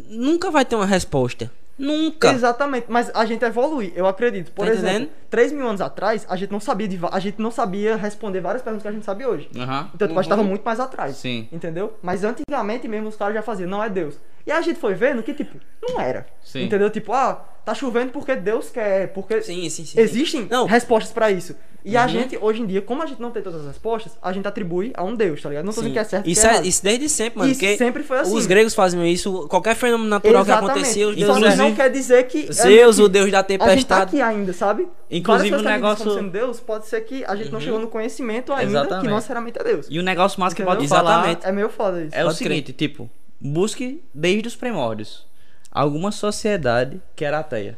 nunca 0.09 0.49
vai 0.49 0.63
ter 0.63 0.75
uma 0.75 0.85
resposta. 0.85 1.51
Nunca. 1.77 2.31
Exatamente, 2.31 2.85
mas 2.87 3.09
a 3.15 3.25
gente 3.25 3.43
evolui, 3.43 3.91
eu 3.95 4.05
acredito. 4.07 4.51
Por 4.51 4.65
Tá 4.67 4.71
exemplo, 4.71 4.89
entendendo? 4.91 5.11
3 5.29 5.51
mil 5.51 5.67
anos 5.67 5.81
atrás, 5.81 6.25
a 6.29 6.35
gente 6.35 6.51
não 6.51 6.59
sabia 6.59 6.87
de 6.87 6.99
a 7.11 7.19
gente 7.19 7.41
não 7.41 7.49
sabia 7.49 7.95
responder 7.95 8.41
várias 8.41 8.61
perguntas 8.61 8.83
que 8.83 8.87
a 8.87 8.91
gente 8.91 9.03
sabe 9.03 9.25
hoje. 9.25 9.49
Aham. 9.57 9.89
Então, 9.93 10.07
tipo, 10.07 10.19
a 10.19 10.23
gente 10.23 10.29
tava 10.29 10.43
muito 10.43 10.63
mais 10.63 10.79
atrás. 10.79 11.17
Sim. 11.17 11.47
Entendeu? 11.51 11.93
Mas 12.01 12.23
antigamente 12.23 12.87
mesmo 12.87 13.09
os 13.09 13.15
caras 13.15 13.33
já 13.33 13.41
faziam, 13.41 13.67
não 13.67 13.83
é 13.83 13.89
Deus. 13.89 14.15
E 14.45 14.51
a 14.51 14.61
gente 14.61 14.79
foi 14.79 14.93
vendo 14.93 15.23
que, 15.23 15.33
tipo, 15.33 15.57
não 15.81 15.99
era. 15.99 16.25
Sim. 16.43 16.63
Entendeu? 16.65 16.89
Tipo, 16.89 17.13
ah, 17.13 17.45
tá 17.65 17.73
chovendo 17.73 18.11
porque 18.11 18.35
Deus 18.35 18.69
quer. 18.69 19.07
Porque 19.13 19.41
Sim, 19.41 19.69
sim, 19.69 19.85
sim. 19.85 19.99
existem 19.99 20.47
Não. 20.49 20.65
respostas 20.65 21.13
pra 21.13 21.31
isso. 21.31 21.55
E 21.85 21.97
a 21.97 22.03
Uhum. 22.03 22.07
gente, 22.07 22.37
hoje 22.39 22.61
em 22.61 22.65
dia, 22.65 22.81
como 22.81 23.03
a 23.03 23.05
gente 23.05 23.21
não 23.21 23.29
tem 23.29 23.43
todas 23.43 23.59
as 23.59 23.67
respostas, 23.67 24.13
a 24.21 24.31
gente 24.31 24.47
atribui 24.47 24.93
a 24.95 25.03
um 25.03 25.13
Deus, 25.13 25.41
tá 25.41 25.49
ligado? 25.49 25.65
Não 25.65 25.73
tô 25.73 25.81
dizendo 25.81 25.91
que 25.93 25.99
é 25.99 26.03
certo 26.05 26.29
isso, 26.29 26.39
que 26.41 26.47
é, 26.47 26.55
é, 26.59 26.61
isso 26.65 26.81
desde 26.81 27.09
sempre, 27.09 27.39
mano. 27.39 27.51
Isso 27.51 27.59
porque 27.59 27.77
sempre 27.77 28.03
foi 28.03 28.19
assim. 28.19 28.33
Os 28.37 28.45
gregos 28.45 28.73
faziam 28.73 29.05
isso, 29.05 29.47
qualquer 29.49 29.75
fenômeno 29.75 30.09
natural 30.09 30.45
que 30.45 30.51
acontecia, 30.51 31.09
os 31.09 31.19
Só 31.19 31.33
que 31.33 31.41
não 31.41 31.55
deuses. 31.57 31.75
quer 31.75 31.89
dizer 31.89 32.23
que. 32.27 32.53
Zeus, 32.53 32.95
que 32.95 33.01
o 33.01 33.09
deus 33.09 33.29
da 33.31 33.39
A 33.39 33.41
gente 33.41 33.57
tá 33.57 33.65
tempestade. 33.67 34.01
aqui 34.03 34.21
ainda, 34.21 34.53
sabe? 34.53 34.87
Inclusive, 35.11 35.55
o 35.57 35.59
que 35.59 35.67
a 35.67 35.71
negócio- 35.71 36.13
sendo 36.13 36.29
Deus, 36.31 36.61
pode 36.61 36.87
ser 36.87 37.01
que 37.01 37.25
a 37.25 37.35
gente 37.35 37.51
não 37.51 37.59
chegou 37.59 37.79
no 37.79 37.87
conhecimento 37.87 38.53
ainda 38.53 38.65
que 38.71 38.77
Exatamente. 38.77 39.07
não 39.09 39.15
necessariamente 39.15 39.59
é 39.59 39.63
Deus. 39.65 39.87
E 39.89 39.99
o 39.99 40.03
negócio 40.03 40.39
mais 40.39 40.53
que 40.53 40.63
pode 40.63 40.87
falar 40.87 41.11
Exatamente. 41.11 41.45
É 41.45 41.51
meio 41.51 41.67
foda 41.69 42.01
isso. 42.01 42.15
é 42.15 42.23
o 42.23 42.27
Pode 42.27 42.37
crer. 42.39 42.47
seguinte, 42.49 42.71
tipo, 42.73 43.09
busque 43.43 44.01
desde 44.13 44.47
os 44.47 44.55
primórdios 44.55 45.25
alguma 45.69 46.11
sociedade 46.11 47.01
que 47.15 47.25
era 47.25 47.39
ateia. 47.39 47.77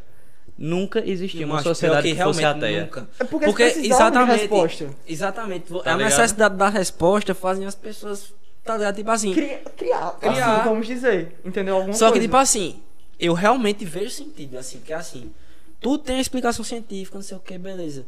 Nunca 0.58 1.00
existiu 1.06 1.46
uma 1.48 1.58
pior 1.62 1.64
sociedade 1.64 2.08
que, 2.10 2.16
fosse 2.16 2.40
realmente 2.40 2.66
ateia. 2.66 2.82
nunca. 2.84 3.10
É 3.20 3.24
porque 3.26 3.52
precisavam 3.52 4.26
de 4.26 4.32
resposta. 4.32 4.90
Exatamente. 5.08 5.66
Tá 5.66 5.76
a 5.76 5.80
ligado? 5.80 6.00
necessidade 6.00 6.56
da 6.56 6.70
resposta 6.70 7.34
fazem 7.36 7.66
as 7.66 7.76
pessoas, 7.76 8.34
tá 8.64 8.78
ligado? 8.78 8.96
Tipo 8.96 9.12
assim. 9.12 9.34
Criar, 9.34 9.60
criar, 9.76 10.12
Criar. 10.20 10.56
assim, 10.56 10.64
vamos 10.70 10.88
dizer. 10.88 11.36
Entendeu? 11.44 11.76
Alguma 11.76 11.94
Só 11.94 12.06
que, 12.08 12.14
coisa. 12.14 12.28
tipo 12.28 12.38
assim, 12.38 12.82
eu 13.20 13.34
realmente 13.34 13.84
vejo 13.84 14.12
sentido, 14.12 14.58
assim, 14.58 14.78
porque 14.78 14.94
assim, 14.94 15.34
tudo 15.82 16.04
tem 16.04 16.16
uma 16.16 16.22
explicação 16.22 16.64
científica, 16.64 17.18
não 17.18 17.24
sei 17.24 17.36
o 17.36 17.40
que, 17.42 17.58
beleza. 17.58 18.06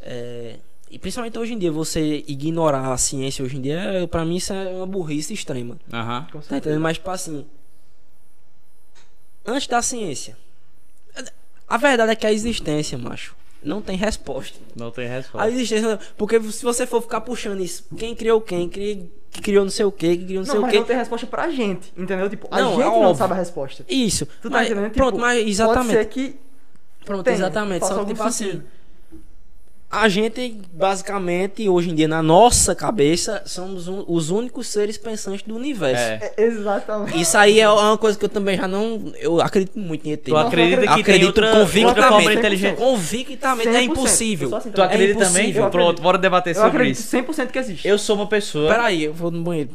É, 0.00 0.56
e 0.90 0.98
principalmente 0.98 1.38
hoje 1.38 1.52
em 1.54 1.58
dia, 1.58 1.70
você 1.70 2.24
ignorar 2.26 2.92
a 2.92 2.96
ciência 2.98 3.44
hoje 3.44 3.56
em 3.56 3.60
dia, 3.62 3.78
é, 3.80 4.06
pra 4.06 4.24
mim 4.24 4.36
isso 4.36 4.52
é 4.52 4.68
uma 4.70 4.86
burrice 4.86 5.32
extrema. 5.32 5.76
Aham. 5.92 6.26
Com 6.32 6.40
Tá 6.40 6.56
entendendo? 6.56 6.80
Mas, 6.80 6.96
tipo 6.98 7.10
assim. 7.10 7.46
Antes 9.46 9.66
da 9.66 9.80
ciência. 9.82 10.36
A 11.68 11.76
verdade 11.76 12.12
é 12.12 12.16
que 12.16 12.26
a 12.26 12.32
existência, 12.32 12.98
macho, 12.98 13.34
não 13.62 13.80
tem 13.80 13.96
resposta. 13.96 14.58
Não 14.74 14.90
tem 14.90 15.06
A 15.06 15.10
resposta. 15.10 15.48
existência. 15.50 15.98
Porque 16.16 16.40
se 16.50 16.64
você 16.64 16.86
for 16.86 17.00
ficar 17.00 17.20
puxando 17.20 17.60
isso, 17.60 17.84
quem 17.96 18.14
criou 18.14 18.40
quem? 18.40 18.68
Quem 18.68 19.10
que 19.30 19.40
criou 19.40 19.62
não 19.64 19.70
sei 19.70 19.84
o 19.84 19.92
que, 19.92 20.16
que 20.16 20.24
criou 20.24 20.40
não 20.40 20.44
sei 20.46 20.54
Não, 20.54 20.60
o 20.60 20.62
mas 20.62 20.72
que. 20.72 20.78
não 20.80 20.86
tem 20.86 20.96
resposta 20.96 21.24
pra 21.28 21.48
gente, 21.50 21.92
entendeu? 21.96 22.28
Tipo, 22.28 22.48
a 22.50 22.60
Não, 22.60 22.70
gente 22.74 22.82
é 22.82 22.84
não 23.00 23.14
sabe 23.14 23.34
a 23.34 23.36
resposta. 23.36 23.84
Isso. 23.88 24.26
Tu 24.42 24.50
tá 24.50 24.56
mas, 24.58 24.66
entendendo? 24.70 24.90
Pronto, 24.92 25.12
Tipo, 25.12 25.20
mas 25.20 25.38
Pode 25.38 25.50
exatamente. 25.50 25.92
ser 25.92 26.04
que 26.06 26.36
Pronto, 27.04 27.22
tenha, 27.22 27.36
exatamente. 27.36 27.86
Só 27.86 28.04
que, 28.04 28.06
tipo 28.12 28.22
assim, 28.24 28.44
sentido. 28.46 28.64
A 29.92 30.08
gente, 30.08 30.56
basicamente, 30.72 31.68
hoje 31.68 31.90
em 31.90 31.94
dia, 31.96 32.06
na 32.06 32.22
nossa 32.22 32.74
cabeça, 32.76 33.42
somos 33.44 33.88
um- 33.88 34.04
os 34.06 34.30
únicos 34.30 34.68
seres 34.68 34.96
pensantes 34.96 35.42
do 35.42 35.56
universo. 35.56 36.00
É. 36.02 36.32
É, 36.36 36.44
exatamente. 36.44 37.20
Isso 37.20 37.36
aí 37.36 37.58
é 37.58 37.68
uma 37.68 37.98
coisa 37.98 38.16
que 38.16 38.24
eu 38.24 38.28
também 38.28 38.56
já 38.56 38.68
não. 38.68 39.12
Eu 39.18 39.40
acredito 39.40 39.78
muito 39.78 40.06
em 40.06 40.12
ET. 40.12 40.22
Tu 40.30 40.36
acredita 40.36 40.80
que 40.82 40.86
tem 40.86 41.00
acredito 41.00 41.26
outra, 41.26 41.46
outra 41.48 41.60
convictamente. 41.64 42.08
forma 42.08 42.32
inteligente? 42.34 42.76
Convictamente 42.76 43.68
é 43.68 43.72
100%. 43.72 43.74
Eu 43.74 43.82
impossível. 43.92 44.56
assim 44.56 44.70
Tu 44.70 44.74
também. 44.76 44.90
acredita 44.94 45.18
É 45.22 45.26
também? 45.26 45.42
impossível. 45.42 45.64
Eu 45.64 45.70
Pronto, 45.70 45.84
acredito. 45.86 46.02
bora 46.04 46.18
debater 46.18 46.50
Eu 46.56 46.62
sobre 46.62 46.76
acredito 46.76 46.98
isso. 47.00 47.08
100% 47.10 47.50
que 47.52 47.58
existe. 47.58 47.88
Eu 47.88 47.98
sou 47.98 48.14
uma 48.16 48.26
pessoa. 48.28 48.70
Peraí, 48.70 49.04
eu 49.04 49.12
vou 49.12 49.30
no 49.32 49.42
banheiro. 49.42 49.70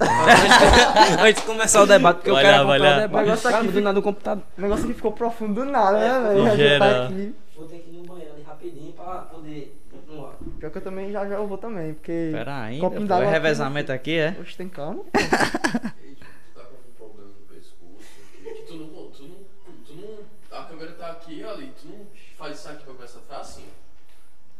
Antes 1.21 1.41
de 1.41 1.47
começar 1.47 1.81
o 1.83 1.85
debate, 1.85 2.15
porque 2.17 2.31
Vai 2.31 2.41
eu 2.41 2.45
quero 2.47 2.57
lá, 2.59 2.63
vai 2.69 2.79
lá. 2.79 2.85
o 2.97 2.99
debate. 3.01 3.21
O 3.21 3.25
negócio 3.25 3.49
Cara, 3.49 3.63
aqui 3.63 3.71
do 3.73 3.81
nada 3.81 3.93
no 3.95 4.01
computador. 4.01 4.43
O 4.57 4.61
negócio 4.61 4.85
aqui 4.85 4.93
ficou 4.93 5.11
profundo 5.11 5.55
do 5.55 5.65
nada, 5.69 5.99
né, 5.99 6.29
velho? 6.55 6.79
Tá 6.79 7.05
aqui. 7.05 7.33
Vou 7.57 7.65
ter 7.67 7.77
que 7.79 7.89
ir 7.89 7.97
no 7.97 8.03
banheiro 8.05 8.31
ali 8.33 8.43
rapidinho 8.43 8.91
pra 8.93 9.03
poder 9.31 9.75
continuar. 9.91 10.33
Pior 10.65 10.71
que 10.71 10.77
eu 10.79 10.81
também 10.81 11.11
já 11.11 11.27
já 11.27 11.35
eu 11.35 11.47
vou 11.47 11.59
também, 11.59 11.93
porque. 11.93 12.29
Pera 12.31 12.63
aí, 12.63 12.79
Copinho 12.79 13.07
pô, 13.07 13.13
é 13.13 13.29
revezamento 13.29 13.91
aqui, 13.91 14.17
é? 14.17 14.35
Oxe, 14.41 14.57
tem 14.57 14.67
calma. 14.67 15.03
Tu 15.03 15.19
tá 15.19 16.63
com 16.63 16.75
algum 16.75 16.91
problema 16.97 17.29
no 17.29 17.55
pescoço? 17.55 18.09
Que 18.41 18.63
tu 18.63 18.75
não, 18.75 18.87
tu 19.11 19.23
não, 19.23 19.37
tu 19.85 19.93
não, 19.93 20.57
a 20.57 20.63
câmera 20.63 20.93
tá 20.93 21.11
aqui 21.11 21.43
ali, 21.43 21.71
tu 21.79 21.87
não 21.87 22.07
faz 22.35 22.57
isso 22.57 22.69
aqui 22.69 22.83
pra 22.83 22.93
começar 22.95 23.19
a 23.19 23.21
ficar 23.21 23.39
assim. 23.41 23.65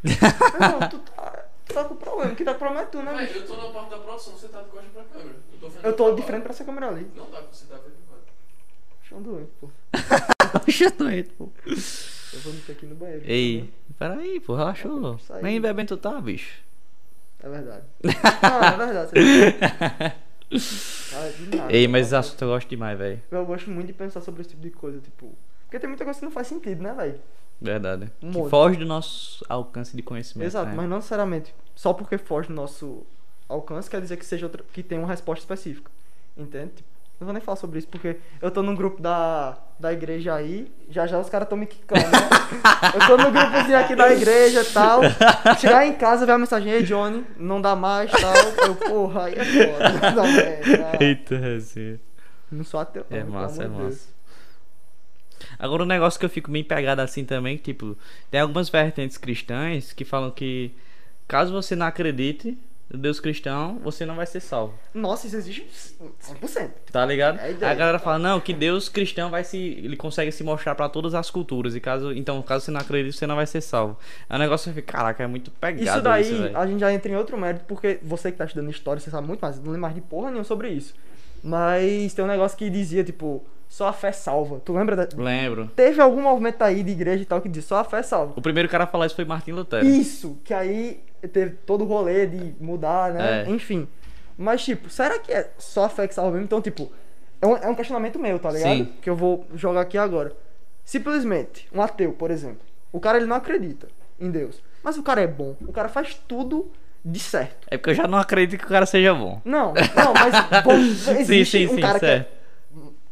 Não, 0.03 0.89
tu 0.89 0.99
tá, 0.99 1.45
tu 1.65 1.73
tá 1.73 1.83
com 1.85 1.95
problema. 1.95 2.35
Quem 2.35 2.45
tá 2.45 2.53
com 2.53 2.59
problema 2.59 2.83
é 2.83 2.85
tu, 2.85 3.01
né, 3.01 3.25
bicho? 3.25 3.39
eu 3.39 3.47
tô 3.47 3.57
na 3.57 3.69
parte 3.71 3.89
da 3.89 3.97
produção, 3.97 4.33
você 4.33 4.47
tá 4.47 4.61
de 4.61 4.69
costas 4.69 4.91
pra 4.93 5.03
câmera. 5.05 5.35
Eu 5.51 5.59
tô, 5.59 5.87
Eu 5.87 5.93
tô 5.93 6.05
pra 6.05 6.15
de 6.15 6.21
frente 6.21 6.43
pra 6.43 6.51
essa 6.51 6.63
câmera 6.63 6.89
ali. 6.89 7.07
Não 7.15 7.31
dá, 7.31 7.41
você 7.51 7.65
tá 7.65 7.77
vendo 7.77 7.95
agora. 8.05 8.21
Deixa 9.01 9.15
eu 9.15 9.21
doente, 9.21 9.51
pô. 9.59 9.71
Puxa, 10.63 10.91
doente, 10.91 11.29
pô. 11.31 11.49
Eu 11.65 12.39
vou 12.41 12.53
meter 12.53 12.73
aqui 12.73 12.85
no 12.85 12.95
banheiro. 12.95 13.23
Ei, 13.25 13.61
pera 13.61 13.71
aí, 13.99 14.39
pô, 14.39 14.55
relaxou. 14.55 15.19
Nem 15.41 15.59
bebendo 15.61 15.95
tu 15.95 16.01
tá, 16.01 16.19
bicho. 16.19 16.63
É 17.41 17.49
verdade. 17.49 17.83
Não, 18.03 18.63
é 18.63 18.77
verdade. 18.85 19.11
Ah, 21.13 21.29
de 21.37 21.55
nada. 21.57 21.73
Ei, 21.73 21.87
mas 21.87 22.07
esse 22.07 22.15
assunto 22.15 22.41
eu 22.43 22.49
gosto 22.49 22.69
demais, 22.69 22.97
velho. 22.97 23.21
Eu 23.31 23.45
gosto 23.45 23.69
muito 23.69 23.87
de 23.87 23.93
pensar 23.93 24.21
sobre 24.21 24.41
esse 24.41 24.51
tipo 24.51 24.61
de 24.61 24.69
coisa, 24.71 24.99
tipo. 24.99 25.35
Porque 25.65 25.79
tem 25.79 25.87
muita 25.89 26.03
coisa 26.03 26.19
que 26.19 26.25
não 26.25 26.31
faz 26.31 26.47
sentido, 26.47 26.81
né, 26.83 26.93
velho? 26.93 27.19
Verdade. 27.59 28.11
Um 28.21 28.31
Que 28.31 28.37
monte. 28.37 28.49
foge 28.49 28.77
do 28.77 28.85
nosso 28.85 29.43
alcance 29.49 29.95
de 29.95 30.03
conhecimento. 30.03 30.47
Exato, 30.47 30.69
né? 30.69 30.75
mas 30.75 30.89
não 30.89 30.97
necessariamente 30.97 31.53
só 31.73 31.93
porque 31.93 32.17
foge 32.17 32.47
do 32.49 32.53
nosso 32.53 33.03
alcance 33.47 33.89
quer 33.89 34.01
dizer 34.01 34.17
que 34.17 34.25
seja 34.25 34.45
outra, 34.45 34.63
que 34.73 34.83
tem 34.83 34.97
uma 34.99 35.07
resposta 35.07 35.41
específica. 35.41 35.91
Entende? 36.37 36.73
Tipo, 36.75 36.89
não 37.19 37.25
vou 37.25 37.33
nem 37.33 37.41
falar 37.41 37.55
sobre 37.55 37.79
isso 37.79 37.87
porque 37.87 38.17
eu 38.41 38.51
tô 38.51 38.61
num 38.61 38.75
grupo 38.75 39.01
da, 39.01 39.57
da 39.79 39.93
igreja 39.93 40.35
aí, 40.35 40.71
já 40.89 41.07
já 41.07 41.17
os 41.17 41.29
caras 41.29 41.47
tão 41.47 41.57
me 41.57 41.65
quicando, 41.65 42.01
né? 42.01 42.17
eu 42.93 43.07
tô 43.07 43.17
no 43.17 43.31
grupozinho 43.31 43.77
aqui 43.77 43.95
da 43.95 44.11
igreja 44.11 44.61
e 44.61 44.65
tal. 44.65 45.01
Chegar 45.59 45.85
em 45.85 45.93
casa, 45.93 46.25
ver 46.25 46.33
a 46.33 46.37
mensagem, 46.37 46.71
ei 46.71 46.83
Johnny, 46.83 47.25
não 47.37 47.61
dá 47.61 47.75
mais 47.75 48.11
tal. 48.11 48.33
Eu, 48.67 48.75
porra, 48.75 49.25
aí 49.25 49.35
é 49.35 49.45
foda. 49.45 50.11
Não, 50.11 50.25
é, 50.25 50.97
Eita, 50.99 51.35
assim. 51.55 51.99
não 52.51 52.63
sou 52.63 52.81
ateu. 52.81 53.05
É 53.09 53.23
massa, 53.23 53.63
é 53.63 53.67
de 53.67 53.73
Deus. 53.73 53.83
massa. 53.83 54.15
Agora 55.57 55.83
um 55.83 55.87
negócio 55.87 56.19
que 56.19 56.25
eu 56.25 56.29
fico 56.29 56.51
bem 56.51 56.63
pegado 56.63 57.01
assim 57.01 57.23
também, 57.23 57.57
tipo, 57.57 57.97
tem 58.29 58.41
algumas 58.41 58.67
vertentes 58.69 59.17
cristãs 59.17 59.93
que 59.93 60.03
falam 60.03 60.31
que 60.31 60.75
caso 61.27 61.53
você 61.53 61.75
não 61.75 61.85
acredite 61.85 62.57
no 62.89 62.99
Deus 62.99 63.19
cristão, 63.19 63.79
você 63.83 64.05
não 64.05 64.15
vai 64.15 64.27
ser 64.27 64.39
salvo. 64.39 64.73
Nossa, 64.93 65.25
isso 65.25 65.35
existe 65.35 65.67
100%. 66.41 66.69
Tá 66.91 67.05
ligado? 67.05 67.39
É 67.39 67.41
a 67.41 67.45
Aí 67.45 67.63
a 67.63 67.73
galera 67.73 67.99
fala, 67.99 68.19
não, 68.19 68.39
que 68.39 68.53
Deus 68.53 68.87
cristão 68.87 69.29
vai 69.31 69.43
se. 69.43 69.57
Ele 69.57 69.97
consegue 69.97 70.31
se 70.31 70.43
mostrar 70.43 70.75
pra 70.75 70.87
todas 70.87 71.15
as 71.15 71.31
culturas. 71.31 71.75
E 71.75 71.79
caso. 71.79 72.13
Então, 72.13 72.41
caso 72.43 72.65
você 72.65 72.71
não 72.71 72.79
acredite, 72.79 73.17
você 73.17 73.25
não 73.25 73.35
vai 73.35 73.47
ser 73.47 73.61
salvo. 73.61 73.97
É 74.29 74.35
um 74.35 74.39
negócio 74.39 74.71
que 74.71 74.81
fica, 74.81 74.93
caraca, 74.93 75.23
é 75.23 75.27
muito 75.27 75.49
pegado. 75.51 75.83
Isso 75.83 76.01
daí, 76.01 76.23
velho. 76.23 76.57
a 76.57 76.67
gente 76.67 76.79
já 76.79 76.93
entra 76.93 77.11
em 77.11 77.15
outro 77.15 77.37
mérito, 77.37 77.65
porque 77.67 77.99
você 78.03 78.31
que 78.31 78.37
tá 78.37 78.45
estudando 78.45 78.69
história, 78.69 78.99
você 78.99 79.09
sabe 79.09 79.27
muito 79.27 79.41
mais, 79.41 79.57
eu 79.57 79.63
não 79.63 79.71
lembro 79.71 79.81
mais 79.81 79.95
de 79.95 80.01
porra 80.01 80.27
nenhuma 80.27 80.43
sobre 80.43 80.69
isso. 80.69 80.93
Mas 81.43 82.13
tem 82.13 82.23
um 82.23 82.27
negócio 82.27 82.57
que 82.57 82.69
dizia, 82.69 83.03
tipo, 83.03 83.43
só 83.67 83.87
a 83.87 83.93
fé 83.93 84.11
salva. 84.11 84.59
Tu 84.63 84.73
lembra? 84.73 84.95
Da... 84.95 85.07
Lembro. 85.15 85.69
Teve 85.75 86.01
algum 86.01 86.21
movimento 86.21 86.61
aí 86.61 86.83
de 86.83 86.91
igreja 86.91 87.23
e 87.23 87.25
tal 87.25 87.41
que 87.41 87.49
diz 87.49 87.65
só 87.65 87.77
a 87.77 87.83
fé 87.83 88.01
salva. 88.01 88.33
O 88.35 88.41
primeiro 88.41 88.69
cara 88.69 88.85
a 88.85 88.87
falar 88.87 89.05
isso 89.05 89.15
foi 89.15 89.25
Martin 89.25 89.51
Lutero. 89.51 89.85
Isso, 89.85 90.37
que 90.43 90.53
aí 90.53 91.03
teve 91.27 91.51
todo 91.65 91.83
o 91.83 91.87
rolê 91.87 92.25
de 92.25 92.55
mudar, 92.59 93.13
né? 93.13 93.43
É. 93.43 93.49
Enfim. 93.49 93.87
Mas, 94.37 94.63
tipo, 94.63 94.89
será 94.89 95.19
que 95.19 95.31
é 95.31 95.49
só 95.57 95.89
salva 95.89 96.31
mesmo? 96.31 96.45
Então, 96.45 96.61
tipo, 96.61 96.91
é 97.41 97.47
um, 97.47 97.57
é 97.57 97.69
um 97.69 97.75
questionamento 97.75 98.19
meu, 98.19 98.37
tá 98.39 98.51
ligado? 98.51 98.77
Sim. 98.77 98.93
Que 99.01 99.09
eu 99.09 99.15
vou 99.15 99.45
jogar 99.55 99.81
aqui 99.81 99.97
agora. 99.97 100.33
Simplesmente, 100.83 101.67
um 101.73 101.81
ateu, 101.81 102.11
por 102.13 102.31
exemplo. 102.31 102.61
O 102.91 102.99
cara, 102.99 103.17
ele 103.17 103.27
não 103.27 103.35
acredita 103.35 103.87
em 104.19 104.29
Deus. 104.29 104.61
Mas 104.83 104.97
o 104.97 105.03
cara 105.03 105.21
é 105.21 105.27
bom. 105.27 105.55
O 105.61 105.71
cara 105.71 105.89
faz 105.89 106.19
tudo 106.27 106.71
de 107.03 107.19
certo. 107.19 107.67
É 107.69 107.77
porque 107.77 107.91
eu 107.91 107.95
já 107.95 108.07
não 108.07 108.17
acredito 108.17 108.59
que 108.59 108.65
o 108.65 108.69
cara 108.69 108.85
seja 108.85 109.13
bom. 109.13 109.41
Não, 109.45 109.73
não, 109.73 110.13
mas 110.13 110.63
bom, 110.63 110.73
existe 111.19 111.59
sim, 111.59 111.67
sim, 111.67 111.75
um 111.75 111.79
cara 111.79 111.99
certo. 111.99 112.27
que 112.27 112.31
é 112.31 112.35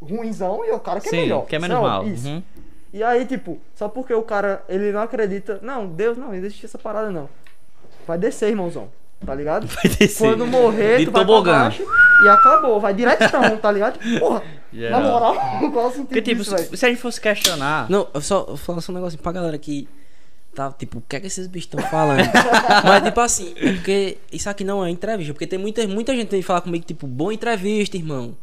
ruimzão 0.03 0.65
e 0.65 0.71
o 0.71 0.79
cara 0.79 0.99
que 0.99 1.07
é 1.07 1.11
Sim, 1.11 1.17
melhor. 1.21 1.45
que 1.45 1.55
é 1.55 1.59
menos 1.59 1.79
mal. 1.79 2.05
Isso. 2.07 2.27
Uhum. 2.27 2.43
E 2.91 3.03
aí, 3.03 3.25
tipo, 3.25 3.59
só 3.73 3.89
porque 3.89 4.13
o 4.13 4.21
cara, 4.21 4.63
ele 4.69 4.91
não 4.91 5.01
acredita, 5.01 5.59
não, 5.63 5.87
Deus 5.87 6.17
não, 6.17 6.33
existe 6.33 6.65
essa 6.65 6.77
parada 6.77 7.09
não. 7.09 7.27
Vai 8.07 8.17
descer, 8.17 8.49
irmãozão, 8.49 8.89
tá 9.25 9.33
ligado? 9.35 9.67
Vai 9.67 9.83
descer. 9.91 10.17
Quando 10.27 10.45
morrer, 10.45 10.97
De 10.99 11.05
tu 11.05 11.11
vai 11.11 11.23
pra 11.25 11.33
tobogã. 11.33 11.59
baixo 11.63 11.83
e 12.23 12.27
acabou, 12.27 12.79
vai 12.79 12.93
diretão, 12.93 13.57
tá 13.57 13.71
ligado? 13.71 13.99
Tipo, 13.99 14.19
Porra, 14.19 14.43
Yeah. 14.75 14.97
na 14.99 15.07
moral, 15.07 15.35
qual 15.71 15.85
o 15.87 15.91
sentido 15.91 16.07
Porque, 16.07 16.21
tipo, 16.23 16.41
disso, 16.43 16.57
se, 16.57 16.77
se 16.77 16.83
a 16.85 16.89
gente 16.89 16.99
fosse 16.99 17.21
questionar. 17.21 17.87
Não, 17.91 18.07
eu 18.11 18.21
só 18.21 18.57
falo 18.57 18.81
só 18.81 18.91
um 18.91 18.95
negocinho 18.95 19.21
pra 19.21 19.31
galera 19.31 19.55
que 19.59 19.87
tá, 20.55 20.71
tipo, 20.71 20.97
o 20.97 21.03
que 21.07 21.15
é 21.15 21.19
que 21.19 21.27
esses 21.27 21.45
bichos 21.45 21.69
estão 21.71 21.87
falando? 21.91 22.23
Mas, 22.83 23.03
tipo 23.03 23.19
assim, 23.21 23.53
é 23.55 23.71
porque 23.73 24.17
isso 24.31 24.49
aqui 24.49 24.63
não 24.63 24.83
é 24.83 24.89
entrevista. 24.89 25.31
Porque 25.31 25.45
tem 25.45 25.59
muita, 25.59 25.87
muita 25.87 26.15
gente 26.15 26.25
que 26.25 26.31
vem 26.31 26.41
falar 26.41 26.61
comigo, 26.61 26.83
tipo, 26.85 27.05
boa 27.05 27.31
entrevista, 27.31 27.95
irmão. 27.97 28.35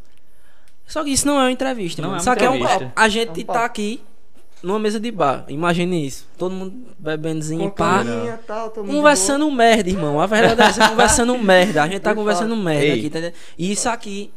Só 0.87 1.03
que 1.03 1.11
isso 1.11 1.27
não 1.27 1.35
é 1.35 1.45
uma 1.47 1.51
entrevista, 1.53 2.01
Não 2.01 2.11
mano. 2.11 2.21
é 2.21 2.23
uma 2.23 2.25
Só 2.25 2.37
que 2.37 2.45
é 2.45 2.51
um 2.51 2.55
entrevista. 2.55 2.85
papo. 2.85 2.93
A 3.01 3.09
gente 3.09 3.41
É 3.41 3.43
um 3.43 3.47
papo. 3.47 3.59
tá 3.59 3.65
aqui 3.65 4.01
numa 4.63 4.79
mesa 4.79 5.01
de 5.01 5.11
bar. 5.11 5.45
Imagine 5.49 6.07
isso. 6.07 6.27
Todo 6.37 6.53
mundo 6.55 6.75
bebendozinho, 6.99 7.65
Com 7.65 7.71
pá. 7.71 8.05
tal, 8.47 8.71
Conversando 8.71 9.51
merda, 9.51 9.89
irmão. 9.89 10.21
A 10.21 10.27
verdade 10.27 10.61
é 10.61 10.65
essa, 10.67 10.89
conversando 10.89 11.37
merda. 11.43 11.83
A 11.83 11.89
gente 11.89 12.01
tá 12.01 12.15
conversando 12.15 12.57
merda 12.57 12.85
Ei. 12.85 12.93
aqui, 12.99 13.07
entendeu? 13.07 13.33
E 13.59 13.73
isso 13.73 13.89
aqui. 13.89 14.33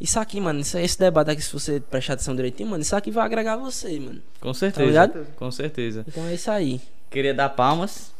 Isso 0.00 0.18
aqui, 0.18 0.40
mano, 0.40 0.58
isso, 0.58 0.76
esse 0.78 0.98
debate 0.98 1.30
aqui, 1.30 1.40
se 1.42 1.52
você 1.52 1.78
prestar 1.78 2.14
atenção 2.14 2.34
direitinho, 2.34 2.68
mano, 2.68 2.82
isso 2.82 2.96
aqui 2.96 3.10
vai 3.12 3.24
agregar 3.24 3.56
você, 3.56 4.00
mano. 4.00 4.20
Com 4.40 4.52
certeza. 4.52 4.84
ligado? 4.84 5.26
com 5.36 5.48
certeza. 5.52 6.04
Então 6.08 6.26
é 6.26 6.34
isso 6.34 6.50
aí. 6.50 6.80
Queria 7.12 7.34
dar 7.34 7.50
palmas. 7.50 8.12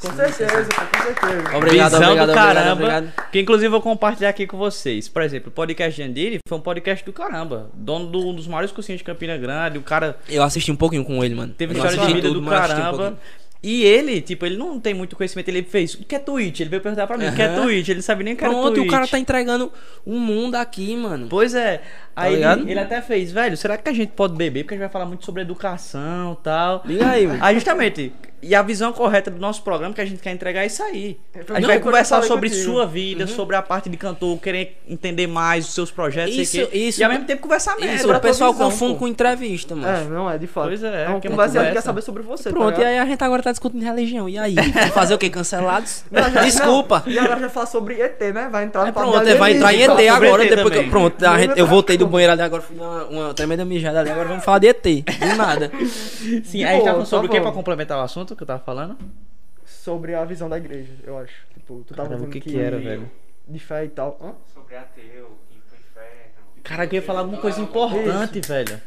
Com 0.00 0.12
certeza, 0.14 0.64
pô, 0.68 0.98
com 0.98 1.02
certeza. 1.04 1.56
Obrigado, 1.56 1.90
Visão 1.92 2.12
obrigado, 2.12 2.26
do 2.26 2.32
obrigado, 2.32 2.54
caramba. 2.54 2.72
obrigado. 2.72 3.12
Que 3.32 3.40
inclusive 3.40 3.66
eu 3.66 3.70
vou 3.70 3.80
compartilhar 3.80 4.28
aqui 4.28 4.46
com 4.46 4.58
vocês. 4.58 5.08
Por 5.08 5.22
exemplo, 5.22 5.48
o 5.48 5.52
podcast 5.52 5.94
de 5.94 6.06
Andiri 6.06 6.38
foi 6.46 6.58
um 6.58 6.60
podcast 6.60 7.04
do 7.04 7.12
caramba. 7.12 7.70
Dono 7.72 8.10
de 8.10 8.16
um 8.18 8.34
dos 8.34 8.46
maiores 8.46 8.72
cursinhos 8.72 8.98
de 8.98 9.04
Campina 9.04 9.36
Grande. 9.38 9.78
O 9.78 9.82
cara 9.82 10.16
Eu 10.28 10.42
assisti 10.42 10.70
um 10.70 10.76
pouquinho 10.76 11.04
com 11.04 11.24
ele, 11.24 11.34
mano. 11.34 11.54
teve 11.56 11.72
Eu 11.72 11.76
história 11.78 11.98
de 12.06 12.12
vida 12.14 12.28
tudo, 12.28 12.40
do 12.40 12.46
um 12.46 12.50
caramba. 12.50 12.90
pouquinho. 12.90 13.18
E 13.68 13.82
ele, 13.82 14.20
tipo, 14.20 14.46
ele 14.46 14.56
não 14.56 14.78
tem 14.78 14.94
muito 14.94 15.16
conhecimento. 15.16 15.48
Ele 15.48 15.64
fez, 15.64 15.94
o 15.94 16.04
que 16.04 16.14
é 16.14 16.20
Twitch? 16.20 16.60
Ele 16.60 16.70
veio 16.70 16.80
perguntar 16.80 17.04
pra 17.04 17.18
mim, 17.18 17.26
o 17.26 17.34
que 17.34 17.42
é. 17.42 17.48
Twitch? 17.48 17.88
Ele 17.88 17.96
não 17.96 18.02
sabe 18.02 18.22
nem 18.22 18.34
o 18.34 18.36
que 18.36 18.44
era 18.44 18.52
Pronto, 18.52 18.70
e 18.70 18.74
Twitch. 18.74 18.86
o 18.86 18.90
cara 18.92 19.08
tá 19.08 19.18
entregando 19.18 19.72
um 20.06 20.20
mundo 20.20 20.54
aqui, 20.54 20.94
mano. 20.94 21.26
Pois 21.28 21.52
é. 21.52 21.82
Aí 22.14 22.36
ligado? 22.36 22.60
ele, 22.60 22.70
ele 22.70 22.78
até 22.78 23.02
fez, 23.02 23.32
velho, 23.32 23.56
será 23.56 23.76
que 23.76 23.90
a 23.90 23.92
gente 23.92 24.12
pode 24.12 24.36
beber? 24.36 24.62
Porque 24.62 24.74
a 24.74 24.76
gente 24.76 24.84
vai 24.84 24.92
falar 24.92 25.06
muito 25.06 25.24
sobre 25.24 25.42
educação 25.42 26.36
e 26.40 26.44
tal. 26.44 26.82
Liga 26.84 27.10
aí, 27.10 27.26
mano. 27.26 27.40
Aí 27.42 27.56
justamente, 27.56 28.12
e 28.42 28.54
a 28.54 28.62
visão 28.62 28.92
correta 28.92 29.30
do 29.30 29.40
nosso 29.40 29.62
programa 29.62 29.94
que 29.94 30.00
a 30.00 30.04
gente 30.04 30.20
quer 30.20 30.30
entregar 30.32 30.62
é 30.62 30.66
isso 30.66 30.82
aí. 30.82 31.18
A 31.34 31.38
gente 31.38 31.60
Não, 31.60 31.68
vai 31.68 31.76
eu 31.76 31.80
conversar 31.80 32.22
sobre 32.22 32.48
contigo. 32.50 32.64
sua 32.64 32.86
vida, 32.86 33.26
sobre 33.26 33.56
a 33.56 33.62
parte 33.62 33.88
de 33.88 33.96
cantor, 33.96 34.38
querer 34.38 34.80
entender 34.88 35.26
mais 35.26 35.66
os 35.68 35.74
seus 35.74 35.90
projetos, 35.90 36.34
Isso, 36.36 36.68
isso. 36.72 37.00
E 37.00 37.04
ao 37.04 37.10
mesmo 37.10 37.24
tempo 37.26 37.42
conversar 37.42 37.76
mesmo. 37.76 37.94
Isso, 37.94 38.12
o 38.12 38.20
pessoal 38.20 38.52
visão, 38.52 38.70
confunde 38.70 38.92
pô. 38.94 38.98
com 39.00 39.08
entrevista, 39.08 39.74
mano. 39.74 39.88
É, 39.88 40.04
não 40.04 40.30
é, 40.30 40.38
de 40.38 40.46
fato. 40.46 40.68
Pois 40.68 40.82
é, 40.82 40.86
É 40.86 40.90
é 40.90 41.04
conversa 41.06 41.20
que 41.20 41.28
conversa. 41.28 41.72
quer 41.72 41.80
saber 41.80 42.02
sobre 42.02 42.22
você, 42.22 42.50
Pronto, 42.50 42.76
tá 42.76 42.82
e 42.82 42.84
aí 42.84 42.98
a 42.98 43.06
gente 43.06 43.22
agora 43.22 43.42
tá 43.42 43.50
discutindo 43.50 43.82
religião. 43.82 44.28
E 44.28 44.38
aí? 44.38 44.54
Fazer 44.92 45.14
o 45.14 45.18
quê? 45.18 45.28
Cancelados? 45.30 46.04
Não, 46.10 46.30
já- 46.30 46.42
Desculpa. 46.44 47.02
não, 47.06 47.12
E 47.12 47.18
agora 47.18 47.40
já 47.40 47.48
falar 47.48 47.66
sobre 47.66 48.00
ET, 48.00 48.20
né? 48.32 48.48
Vai 48.50 48.64
entrar 48.64 48.82
É, 48.82 48.86
no 48.86 48.92
papo 48.92 49.10
pronto, 49.10 49.24
de 49.24 49.30
é, 49.32 49.34
vai 49.34 49.52
entrar 49.56 49.72
em 49.74 49.80
ET. 49.82 49.86
Sobre 49.90 50.08
agora. 50.08 50.44
ET 50.44 50.50
Depois 50.50 50.68
que, 50.68 50.76
também. 50.76 50.90
pronto, 50.90 51.26
a 51.26 51.38
gente- 51.38 51.58
eu 51.58 51.66
voltei 51.66 51.96
do 51.96 52.06
banheiro 52.06 52.32
ali 52.32 52.42
agora, 52.42 52.62
fui 52.62 52.76
uma, 52.76 53.04
uma 53.04 53.34
tremenda 53.34 53.64
mijada 53.64 54.00
ali. 54.00 54.10
Agora 54.10 54.28
vamos 54.28 54.44
falar 54.44 54.58
de 54.58 54.68
ET. 54.68 54.82
Do 54.84 55.26
nada. 55.36 55.70
Sim, 55.86 56.40
De 56.40 56.64
aí 56.64 56.64
a 56.64 56.72
gente 56.74 56.84
tá 56.84 56.90
falando 56.92 57.06
sobre 57.06 57.28
tá 57.28 57.32
o 57.32 57.36
que 57.36 57.40
pra 57.40 57.52
complementar 57.52 57.98
o 57.98 58.02
assunto 58.02 58.25
que 58.34 58.42
eu 58.42 58.46
tava 58.46 58.60
falando? 58.60 58.96
Sobre 59.64 60.14
a 60.14 60.24
visão 60.24 60.48
da 60.48 60.56
igreja, 60.56 60.92
eu 61.04 61.18
acho. 61.18 61.34
Tipo, 61.52 61.84
tu 61.86 61.94
tava 61.94 62.08
Caramba, 62.08 62.26
o 62.26 62.28
dizendo 62.30 62.44
que 62.44 62.50
que 62.50 62.58
era, 62.58 62.78
velho? 62.78 63.10
De 63.46 63.58
fé 63.58 63.84
e 63.84 63.88
tal. 63.88 64.18
Hã? 64.22 64.32
Sobre 64.54 64.76
ateu, 64.76 65.36
pro 65.48 65.78
inferno. 65.78 66.42
Caraca, 66.62 66.94
eu 66.96 67.00
ia 67.00 67.06
falar 67.06 67.20
alguma 67.20 67.40
coisa 67.40 67.60
importante, 67.60 68.40
velho. 68.40 68.80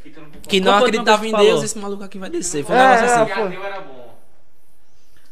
Que 0.48 0.60
não 0.60 0.72
Qual 0.74 0.80
foi 0.80 0.90
acreditava 0.90 1.28
em 1.28 1.32
que 1.32 1.38
Deus, 1.38 1.48
falou? 1.50 1.64
esse 1.66 1.78
maluco 1.80 2.04
aqui 2.04 2.18
vai 2.18 2.30
descer. 2.30 2.64
Foi 2.66 2.76
um 2.76 2.80
É, 2.80 2.96
negócio 2.96 3.06
assim. 3.16 3.26
Que 3.26 3.34
foi. 3.36 3.44
ateu 3.48 3.64
era 3.66 3.82
bom. 3.82 4.00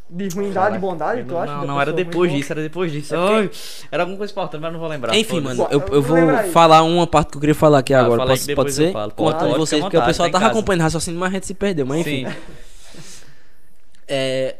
De 0.09 0.29
ruindade 0.29 0.75
e 0.77 0.79
bondade, 0.79 1.23
tu 1.25 1.37
acha? 1.37 1.51
Não, 1.51 1.61
da 1.61 1.67
não, 1.67 1.81
era 1.81 1.91
pessoa 1.91 2.05
depois 2.05 2.31
muito 2.31 2.41
disso, 2.41 2.53
era 2.53 2.61
depois 2.61 2.91
disso. 2.93 3.13
É 3.13 3.17
Ai, 3.17 3.51
era 3.91 4.03
alguma 4.03 4.17
coisa 4.17 4.31
importante, 4.31 4.61
mas 4.61 4.71
não 4.71 4.79
vou 4.79 4.87
lembrar. 4.87 5.13
Enfim, 5.13 5.41
foda-se. 5.41 5.57
mano, 5.57 5.69
eu, 5.69 5.81
Pô, 5.81 5.95
eu 5.95 6.01
vou 6.01 6.15
lembra 6.15 6.39
aí. 6.39 6.51
falar 6.51 6.81
uma 6.83 7.05
parte 7.05 7.31
que 7.31 7.35
eu 7.37 7.41
queria 7.41 7.53
falar 7.55 7.79
aqui 7.79 7.93
Ah, 7.93 7.99
agora. 8.05 8.19
fala 8.19 8.31
aí 8.31 8.37
Posso- 8.37 8.47
que 8.47 8.55
pode 8.55 8.69
depois 8.69 8.79
eu 8.79 8.85
ser? 8.87 8.93
falo. 8.93 9.11
Pode, 9.11 9.37
vocês, 9.57 9.81
porque 9.81 9.97
o 9.97 9.99
vontade, 9.99 10.05
pessoal 10.05 10.25
tá 10.25 10.29
em 10.29 10.31
tava 10.31 10.45
casa. 10.45 10.57
acompanhando 10.57 10.79
o 10.79 10.83
raciocínio, 10.83 11.19
mas 11.19 11.29
a 11.29 11.33
gente 11.33 11.45
se 11.47 11.53
perdeu. 11.53 11.85
Mas 11.85 11.99
enfim. 11.99 12.25
Sim. 12.25 12.35
É, 14.07 14.55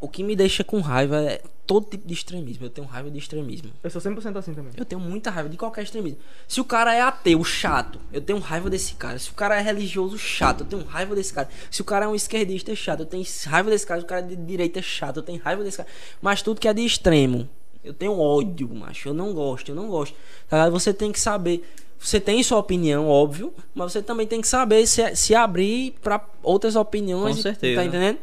o 0.00 0.08
que 0.08 0.22
me 0.22 0.34
deixa 0.34 0.64
com 0.64 0.80
raiva 0.80 1.20
é 1.22 1.42
todo 1.70 1.86
tipo 1.86 2.08
de 2.08 2.12
extremismo. 2.12 2.66
Eu 2.66 2.70
tenho 2.70 2.86
raiva 2.86 3.08
de 3.08 3.18
extremismo. 3.18 3.70
Eu 3.80 3.90
sou 3.90 4.02
100% 4.02 4.36
assim 4.36 4.52
também. 4.52 4.72
Eu 4.76 4.84
tenho 4.84 5.00
muita 5.00 5.30
raiva 5.30 5.48
de 5.48 5.56
qualquer 5.56 5.84
extremismo. 5.84 6.18
Se 6.48 6.60
o 6.60 6.64
cara 6.64 6.92
é 6.92 7.00
ateu, 7.00 7.44
chato, 7.44 8.00
eu 8.12 8.20
tenho 8.20 8.40
raiva 8.40 8.68
desse 8.68 8.94
cara. 8.94 9.16
Se 9.20 9.30
o 9.30 9.34
cara 9.34 9.56
é 9.56 9.62
religioso, 9.62 10.18
chato, 10.18 10.62
eu 10.62 10.66
tenho 10.66 10.84
raiva 10.84 11.14
desse 11.14 11.32
cara. 11.32 11.48
Se 11.70 11.80
o 11.80 11.84
cara 11.84 12.06
é 12.06 12.08
um 12.08 12.14
esquerdista, 12.14 12.74
chato, 12.74 13.00
eu 13.00 13.06
tenho 13.06 13.24
raiva 13.46 13.70
desse 13.70 13.86
cara. 13.86 14.00
Se 14.00 14.04
o 14.04 14.08
cara 14.08 14.20
é 14.22 14.26
de 14.26 14.34
direita, 14.34 14.82
chato, 14.82 15.18
eu 15.18 15.22
tenho 15.22 15.40
raiva 15.40 15.62
desse 15.62 15.76
cara. 15.76 15.88
Mas 16.20 16.42
tudo 16.42 16.60
que 16.60 16.66
é 16.66 16.74
de 16.74 16.84
extremo, 16.84 17.48
eu 17.84 17.94
tenho 17.94 18.18
ódio, 18.18 18.68
macho. 18.74 19.10
Eu 19.10 19.14
não 19.14 19.32
gosto, 19.32 19.70
eu 19.70 19.74
não 19.76 19.88
gosto. 19.88 20.16
Tá? 20.48 20.68
Você 20.70 20.92
tem 20.92 21.12
que 21.12 21.20
saber. 21.20 21.62
Você 22.00 22.18
tem 22.18 22.42
sua 22.42 22.58
opinião, 22.58 23.06
óbvio, 23.06 23.54
mas 23.74 23.92
você 23.92 24.02
também 24.02 24.26
tem 24.26 24.40
que 24.40 24.48
saber 24.48 24.86
se, 24.86 25.14
se 25.14 25.34
abrir 25.34 25.94
pra 26.02 26.26
outras 26.42 26.74
opiniões. 26.74 27.36
Com 27.36 27.42
certeza. 27.42 27.80
Tá 27.80 27.86
entendendo? 27.86 28.18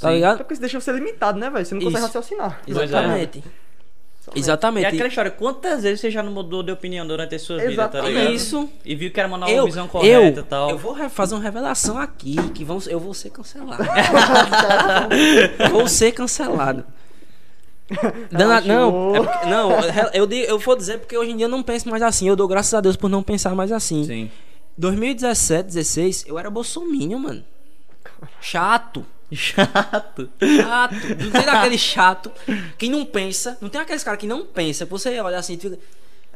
Tá 0.00 0.08
Sim. 0.08 0.12
É 0.12 0.14
ligado? 0.16 0.38
porque 0.38 0.52
isso 0.54 0.60
deixa 0.60 0.80
você 0.80 0.92
limitado, 0.92 1.38
né, 1.38 1.48
velho? 1.50 1.64
Você 1.64 1.74
não 1.74 1.82
consegue 1.82 2.04
Isso. 2.04 2.06
raciocinar. 2.18 2.60
Pois 2.64 2.76
é. 2.78 2.84
Exatamente. 2.84 3.44
E 4.34 4.38
Exatamente. 4.38 4.86
aquela 4.86 5.06
história, 5.08 5.30
quantas 5.30 5.82
vezes 5.82 6.00
você 6.00 6.10
já 6.10 6.22
não 6.22 6.32
mudou 6.32 6.62
de 6.62 6.72
opinião 6.72 7.06
durante 7.06 7.34
a 7.34 7.38
sua 7.38 7.56
vida, 7.58 7.68
tá 7.88 7.98
Exatamente. 7.98 8.12
ligado? 8.14 8.32
Isso. 8.32 8.68
E 8.84 8.94
viu 8.94 9.10
que 9.12 9.20
era 9.20 9.28
uma 9.28 9.36
nova 9.36 9.52
eu, 9.52 9.66
visão 9.66 9.86
correta 9.86 10.16
e 10.18 10.38
eu, 10.38 10.42
tal. 10.44 10.70
eu 10.70 10.78
vou 10.78 10.92
re- 10.94 11.10
fazer 11.10 11.34
uma 11.34 11.42
revelação 11.42 11.98
aqui 11.98 12.36
que 12.54 12.64
vão, 12.64 12.78
eu 12.88 12.98
vou 12.98 13.12
ser 13.12 13.28
cancelado. 13.30 13.84
vou 15.70 15.86
ser 15.86 16.12
cancelado. 16.12 16.84
Dana- 18.30 18.62
não, 18.62 19.14
é 19.14 19.20
porque- 19.20 19.46
não, 19.46 19.70
eu, 20.14 20.30
eu 20.30 20.58
vou 20.58 20.74
dizer 20.74 20.98
porque 21.00 21.16
hoje 21.18 21.32
em 21.32 21.36
dia 21.36 21.44
eu 21.44 21.50
não 21.50 21.62
penso 21.62 21.88
mais 21.90 22.02
assim. 22.02 22.26
Eu 22.26 22.34
dou 22.34 22.48
graças 22.48 22.72
a 22.72 22.80
Deus 22.80 22.96
por 22.96 23.10
não 23.10 23.22
pensar 23.22 23.54
mais 23.54 23.70
assim. 23.70 24.04
Sim. 24.04 24.30
2017, 24.78 25.66
16, 25.66 26.24
eu 26.26 26.38
era 26.38 26.48
bolsominho, 26.50 27.18
mano. 27.18 27.44
Chato. 28.40 29.04
Chato. 29.32 30.28
Chato. 30.40 30.94
Não 31.18 31.30
tem 31.30 31.46
daquele 31.46 31.78
chato 31.78 32.30
que 32.78 32.88
não 32.88 33.04
pensa. 33.04 33.58
Não 33.60 33.68
tem 33.68 33.80
aqueles 33.80 34.04
caras 34.04 34.20
que 34.20 34.26
não 34.26 34.44
pensa. 34.44 34.84
Você 34.86 35.18
olha 35.18 35.38
assim 35.38 35.54
e 35.54 35.58
fica. 35.58 35.78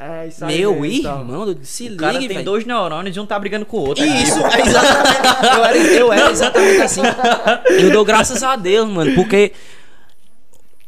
É, 0.00 0.28
isso 0.28 0.44
aí. 0.44 0.58
Meu 0.58 0.80
mesmo, 0.80 1.02
tá. 1.02 1.18
irmão, 1.18 1.56
se 1.62 1.88
O 1.88 1.96
cara 1.96 2.12
ligue, 2.12 2.28
tem 2.28 2.36
velho. 2.36 2.44
dois 2.44 2.64
neurônios 2.64 3.16
e 3.16 3.20
um 3.20 3.26
tá 3.26 3.36
brigando 3.36 3.66
com 3.66 3.78
o 3.78 3.88
outro. 3.88 4.04
Isso, 4.04 4.38
é 4.38 4.60
exatamente. 4.60 5.56
Eu 5.56 5.64
era, 5.64 5.76
eu 5.78 6.12
era 6.12 6.30
exatamente 6.30 6.80
assim. 6.82 7.00
Eu 7.68 7.90
dou 7.90 8.04
graças 8.04 8.42
a 8.42 8.54
Deus, 8.54 8.88
mano, 8.88 9.14
porque. 9.14 9.52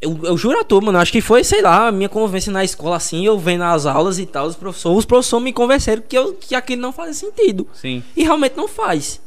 Eu, 0.01 0.19
eu 0.23 0.37
juro 0.39 0.59
a 0.59 0.65
tu, 0.65 0.81
mano, 0.81 0.99
acho 0.99 1.13
que 1.13 1.21
foi, 1.21 1.45
sei 1.45 1.61
lá, 1.61 1.89
a 1.89 1.93
minha 1.93 2.09
convivência 2.09 2.51
na 2.51 2.65
escola 2.65 2.97
assim, 2.97 3.27
eu 3.27 3.39
vendo 3.39 3.65
as 3.65 3.85
aulas 3.85 4.19
e 4.19 4.25
tal, 4.25 4.47
os 4.47 4.57
professores, 4.57 5.01
os 5.01 5.05
professores 5.05 5.45
me 5.45 5.53
convenceram 5.53 6.03
que, 6.09 6.17
eu, 6.17 6.33
que 6.33 6.55
aquilo 6.55 6.81
não 6.81 6.91
fazia 6.91 7.13
sentido. 7.13 7.69
Sim. 7.75 8.03
E 8.17 8.23
realmente 8.23 8.57
não 8.57 8.67
faz. 8.67 9.21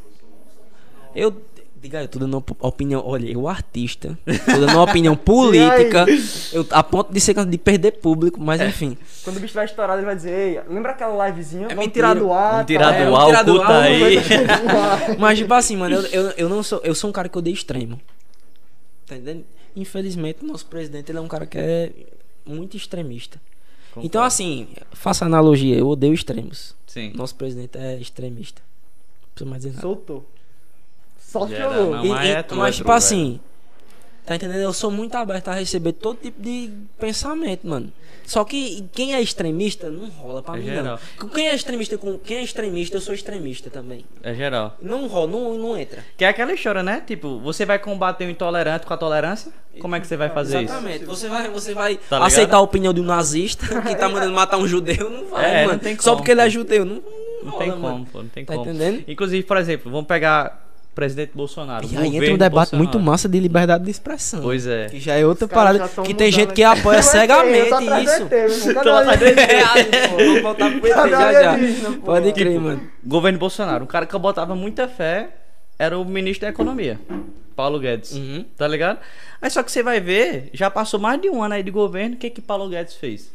Eu. 1.15 1.35
Diga, 1.83 2.01
eu 2.01 2.07
tô 2.07 2.17
dando 2.17 2.37
op- 2.37 2.55
opinião. 2.61 3.03
Olha, 3.05 3.29
eu 3.29 3.45
artista. 3.45 4.17
Tô 4.25 4.51
dando 4.53 4.69
uma 4.71 4.83
opinião 4.83 5.17
política. 5.17 6.05
Eu, 6.53 6.65
a 6.71 6.81
ponto 6.81 7.11
de 7.11 7.19
ser 7.19 7.33
de 7.45 7.57
perder 7.57 7.91
público, 7.99 8.39
mas 8.39 8.61
enfim. 8.61 8.97
Quando 9.21 9.35
o 9.35 9.39
bicho 9.41 9.53
vai 9.53 9.65
estourar, 9.65 9.97
ele 9.97 10.05
vai 10.05 10.15
dizer, 10.15 10.31
ei, 10.31 10.61
lembra 10.73 10.93
aquela 10.93 11.27
livezinha? 11.27 11.67
Vamos 11.67 11.85
mentira. 11.85 12.07
tirar 12.07 12.13
do 12.15 12.31
ar. 12.31 12.51
Vamos 12.53 12.67
tirar 12.67 12.93
tá? 12.93 12.95
É, 12.95 13.05
do 13.05 13.15
ar, 13.17 13.43
do 13.43 13.51
oculta 13.55 13.73
ar, 13.73 13.83
aí. 13.83 14.15
Mas, 15.19 15.37
tipo 15.39 15.53
assim, 15.53 15.75
mano, 15.75 15.93
eu, 15.97 16.01
eu, 16.03 16.29
eu 16.37 16.49
não 16.49 16.63
sou. 16.63 16.79
Eu 16.85 16.95
sou 16.95 17.09
um 17.09 17.13
cara 17.13 17.27
que 17.27 17.37
odeia 17.37 17.53
extremo. 17.53 17.99
Tá 19.05 19.17
entendendo? 19.17 19.43
Infelizmente, 19.75 20.41
o 20.41 20.47
nosso 20.47 20.65
presidente 20.67 21.11
ele 21.11 21.17
é 21.17 21.21
um 21.21 21.27
cara 21.27 21.45
que 21.45 21.57
é 21.57 21.91
muito 22.45 22.77
extremista. 22.77 23.41
Então, 23.97 24.23
assim, 24.23 24.69
faça 24.93 25.25
analogia, 25.25 25.75
eu 25.77 25.87
odeio 25.87 26.13
extremos. 26.13 26.73
Sim. 26.87 27.11
Nosso 27.13 27.35
presidente 27.35 27.77
é 27.77 27.97
extremista. 27.99 28.61
Não 29.21 29.29
precisa 29.33 29.49
mais 29.49 29.61
dizer 29.63 29.75
nada. 29.75 29.81
Soltou. 29.81 30.25
Só 31.33 31.47
Já 31.47 31.55
era, 31.57 31.73
chorou. 31.73 31.91
não. 31.95 32.05
E- 32.05 32.09
mas 32.09 32.29
é 32.29 32.45
mas, 32.51 32.75
é 32.75 32.77
tipo 32.77 32.89
tu, 32.89 32.91
assim, 32.93 33.39
tá 34.25 34.35
entendendo? 34.35 34.59
Eu 34.61 34.71
sou 34.73 34.89
muito 34.91 35.15
aberto 35.15 35.49
a 35.49 35.53
receber 35.55 35.91
todo 35.93 36.17
tipo 36.21 36.41
de 36.41 36.69
pensamento, 36.99 37.67
mano. 37.67 37.91
Só 38.25 38.45
que 38.45 38.85
quem 38.93 39.13
é 39.13 39.19
extremista 39.21 39.89
não 39.89 40.07
rola 40.09 40.41
pra 40.41 40.55
É 40.55 40.59
mim, 40.59 40.63
geral. 40.65 40.97
não. 41.19 41.27
Quem 41.29 41.49
é 41.49 41.53
extremista 41.55 41.97
com 41.97 42.17
quem 42.17 42.37
é 42.37 42.41
extremista, 42.43 42.95
eu 42.95 43.01
sou 43.01 43.13
extremista 43.13 43.69
também. 43.69 44.05
É 44.23 44.33
geral. 44.33 44.77
Não 44.81 45.07
rola, 45.07 45.27
não, 45.29 45.57
não 45.57 45.77
entra. 45.77 46.05
Que 46.15 46.23
é 46.23 46.29
aquela 46.29 46.53
história, 46.53 46.81
né? 46.81 47.03
Tipo, 47.05 47.39
você 47.39 47.65
vai 47.65 47.77
combater 47.79 48.25
o 48.25 48.29
intolerante 48.29 48.85
com 48.85 48.93
a 48.93 48.97
tolerância? 48.97 49.51
Como 49.81 49.93
é 49.95 49.99
que 49.99 50.07
você 50.07 50.15
vai 50.15 50.29
fazer 50.29 50.61
isso? 50.61 50.71
Exatamente. 50.71 51.03
Você 51.03 51.27
vai, 51.27 51.49
você 51.49 51.73
vai 51.73 51.97
Tá 51.97 52.23
aceitar 52.25 52.57
a 52.57 52.61
opinião 52.61 52.93
de 52.93 53.01
um 53.01 53.05
nazista 53.05 53.65
que 53.81 53.95
tá 53.95 54.07
mandando 54.07 54.31
matar 54.33 54.57
um 54.57 54.67
judeu? 54.67 55.09
Não 55.09 55.25
vai, 55.25 55.63
É, 55.63 55.65
mano. 55.65 55.81
não 55.83 55.99
Só 55.99 56.15
porque 56.15 56.31
ele 56.31 56.41
é 56.41 56.49
judeu. 56.49 56.85
Não, 56.85 57.01
Não 57.43 57.51
rola, 57.51 57.63
tem 57.65 57.69
mano. 57.71 57.81
como, 57.81 58.05
pô, 58.05 58.21
não 58.21 58.29
tem 58.29 58.45
Tá 58.45 58.53
como. 58.55 58.69
entendendo? 58.69 59.03
Inclusive, 59.05 59.43
por 59.43 59.57
exemplo, 59.57 59.91
vamos 59.91 60.07
pegar 60.07 60.63
presidente 60.93 61.31
Bolsonaro. 61.33 61.87
E 61.91 61.97
aí 61.97 62.15
entra 62.15 62.33
um 62.33 62.37
debate 62.37 62.71
Bolsonaro. 62.71 62.77
muito 62.77 62.99
massa 62.99 63.27
de 63.27 63.39
liberdade 63.39 63.83
de 63.83 63.91
expressão. 63.91 64.41
Pois 64.41 64.67
é. 64.67 64.89
Que 64.89 64.99
já 64.99 65.15
é 65.15 65.25
outra 65.25 65.47
parada. 65.47 65.89
Que 66.03 66.13
tem 66.13 66.31
gente 66.31 66.53
que 66.53 66.63
apoia 66.63 67.01
cegamente 67.01 67.69
isso. 68.03 68.23
ET. 68.23 68.29
Vamos 70.17 70.41
voltar 70.41 70.71
pro 70.71 70.89
já 70.89 71.57
pô? 71.99 72.05
Pode 72.05 72.31
crer, 72.33 72.53
Tipo, 72.53 72.61
mano. 72.61 72.89
Governo 73.03 73.39
Bolsonaro. 73.39 73.83
Um 73.83 73.87
cara 73.87 74.05
que 74.05 74.13
eu 74.13 74.19
botava 74.19 74.55
muita 74.55 74.87
fé 74.87 75.29
era 75.77 75.97
o 75.97 76.05
ministro 76.05 76.45
da 76.45 76.49
Economia, 76.49 76.99
Paulo 77.55 77.79
Guedes. 77.79 78.13
Uhum. 78.13 78.45
Tá 78.55 78.67
ligado? 78.67 78.99
Aí 79.41 79.49
só 79.49 79.63
que 79.63 79.71
você 79.71 79.81
vai 79.81 79.99
ver, 79.99 80.49
já 80.53 80.69
passou 80.69 80.99
mais 80.99 81.19
de 81.19 81.29
um 81.29 81.43
ano 81.43 81.55
aí 81.55 81.63
de 81.63 81.71
governo, 81.71 82.15
o 82.15 82.17
que 82.17 82.29
que 82.29 82.41
Paulo 82.41 82.69
Guedes 82.69 82.95
fez? 82.95 83.31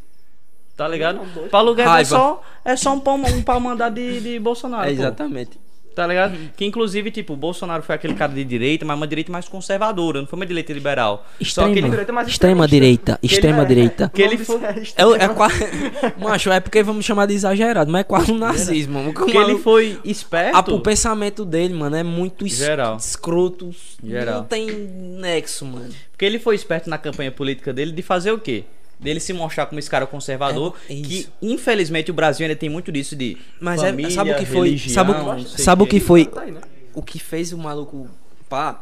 Tá 0.76 0.86
ligado? 0.86 1.20
Paulo 1.50 1.74
Guedes 1.74 1.92
é 1.92 2.04
só, 2.04 2.42
é 2.64 2.76
só 2.76 2.94
um 2.94 3.00
pau, 3.00 3.16
um 3.16 3.42
pau 3.42 3.58
mandado 3.58 3.96
de, 3.96 4.20
de 4.20 4.38
Bolsonaro. 4.38 4.88
É, 4.88 4.94
pô. 4.94 5.58
Tá 5.98 6.06
ligado? 6.06 6.38
Que 6.56 6.64
inclusive, 6.64 7.10
tipo, 7.10 7.32
o 7.32 7.36
Bolsonaro 7.36 7.82
foi 7.82 7.96
aquele 7.96 8.14
cara 8.14 8.32
de 8.32 8.44
direita, 8.44 8.84
mas 8.84 8.96
uma 8.96 9.04
direita 9.04 9.32
mais 9.32 9.48
conservadora, 9.48 10.20
não 10.20 10.28
foi 10.28 10.38
uma 10.38 10.46
direita 10.46 10.72
liberal. 10.72 11.26
Só 11.42 11.62
que 11.64 11.70
ele, 11.70 11.78
Extrema, 11.78 11.90
direita 11.90 12.12
mais 12.12 12.28
extrema 12.28 12.68
direita, 12.68 13.18
extrema 13.20 13.66
direita. 13.66 14.08
que 14.14 14.22
ele 14.22 14.36
O 14.36 14.38
nome 14.38 14.44
foi- 14.44 14.58
disso 14.74 14.94
É, 14.96 15.02
é 15.02 15.06
extrema. 15.08 15.34
quase. 15.34 15.54
Macho, 16.22 16.52
é 16.52 16.60
porque 16.60 16.84
vamos 16.84 17.04
chamar 17.04 17.26
de 17.26 17.34
exagerado, 17.34 17.90
mas 17.90 18.02
é 18.02 18.04
quase 18.04 18.30
um 18.30 18.38
nazismo. 18.38 19.12
Que 19.12 19.22
ele 19.30 19.38
maluco- 19.40 19.58
foi 19.58 19.98
esperto. 20.04 20.70
a- 20.70 20.74
o 20.74 20.78
pensamento 20.78 21.44
dele, 21.44 21.74
mano, 21.74 21.96
é 21.96 22.04
muito 22.04 22.46
es- 22.46 22.58
Geral. 22.58 22.96
escroto. 22.96 23.74
Geral. 24.00 24.36
Não 24.36 24.44
tem 24.44 24.66
nexo, 24.70 25.66
mano. 25.66 25.88
Porque 26.12 26.24
ele 26.24 26.38
foi 26.38 26.54
esperto 26.54 26.88
na 26.88 26.96
campanha 26.98 27.32
política 27.32 27.72
dele 27.72 27.90
de 27.90 28.02
fazer 28.02 28.30
o 28.30 28.38
quê? 28.38 28.62
Dele 29.00 29.20
se 29.20 29.32
mostrar 29.32 29.66
como 29.66 29.78
esse 29.78 29.88
cara 29.88 30.06
conservador. 30.06 30.74
É, 30.90 30.92
é 30.98 31.02
que, 31.02 31.28
infelizmente, 31.40 32.10
o 32.10 32.14
Brasil 32.14 32.44
ainda 32.44 32.56
tem 32.58 32.68
muito 32.68 32.90
disso 32.90 33.14
de. 33.14 33.36
Mas 33.60 33.80
é- 33.82 33.86
família, 33.86 34.10
sabe 34.10 34.32
o 34.32 34.36
que 34.36 34.44
foi? 34.46 34.66
religião, 34.68 34.94
sabe 34.94 35.12
o, 35.12 35.46
sabe 35.46 35.82
o 35.82 35.86
que 35.86 36.00
foi? 36.00 36.24
Tá 36.26 36.40
aí, 36.42 36.50
né? 36.50 36.60
O 36.94 37.02
que 37.02 37.18
fez 37.20 37.52
o 37.52 37.58
maluco 37.58 38.08
pá? 38.48 38.80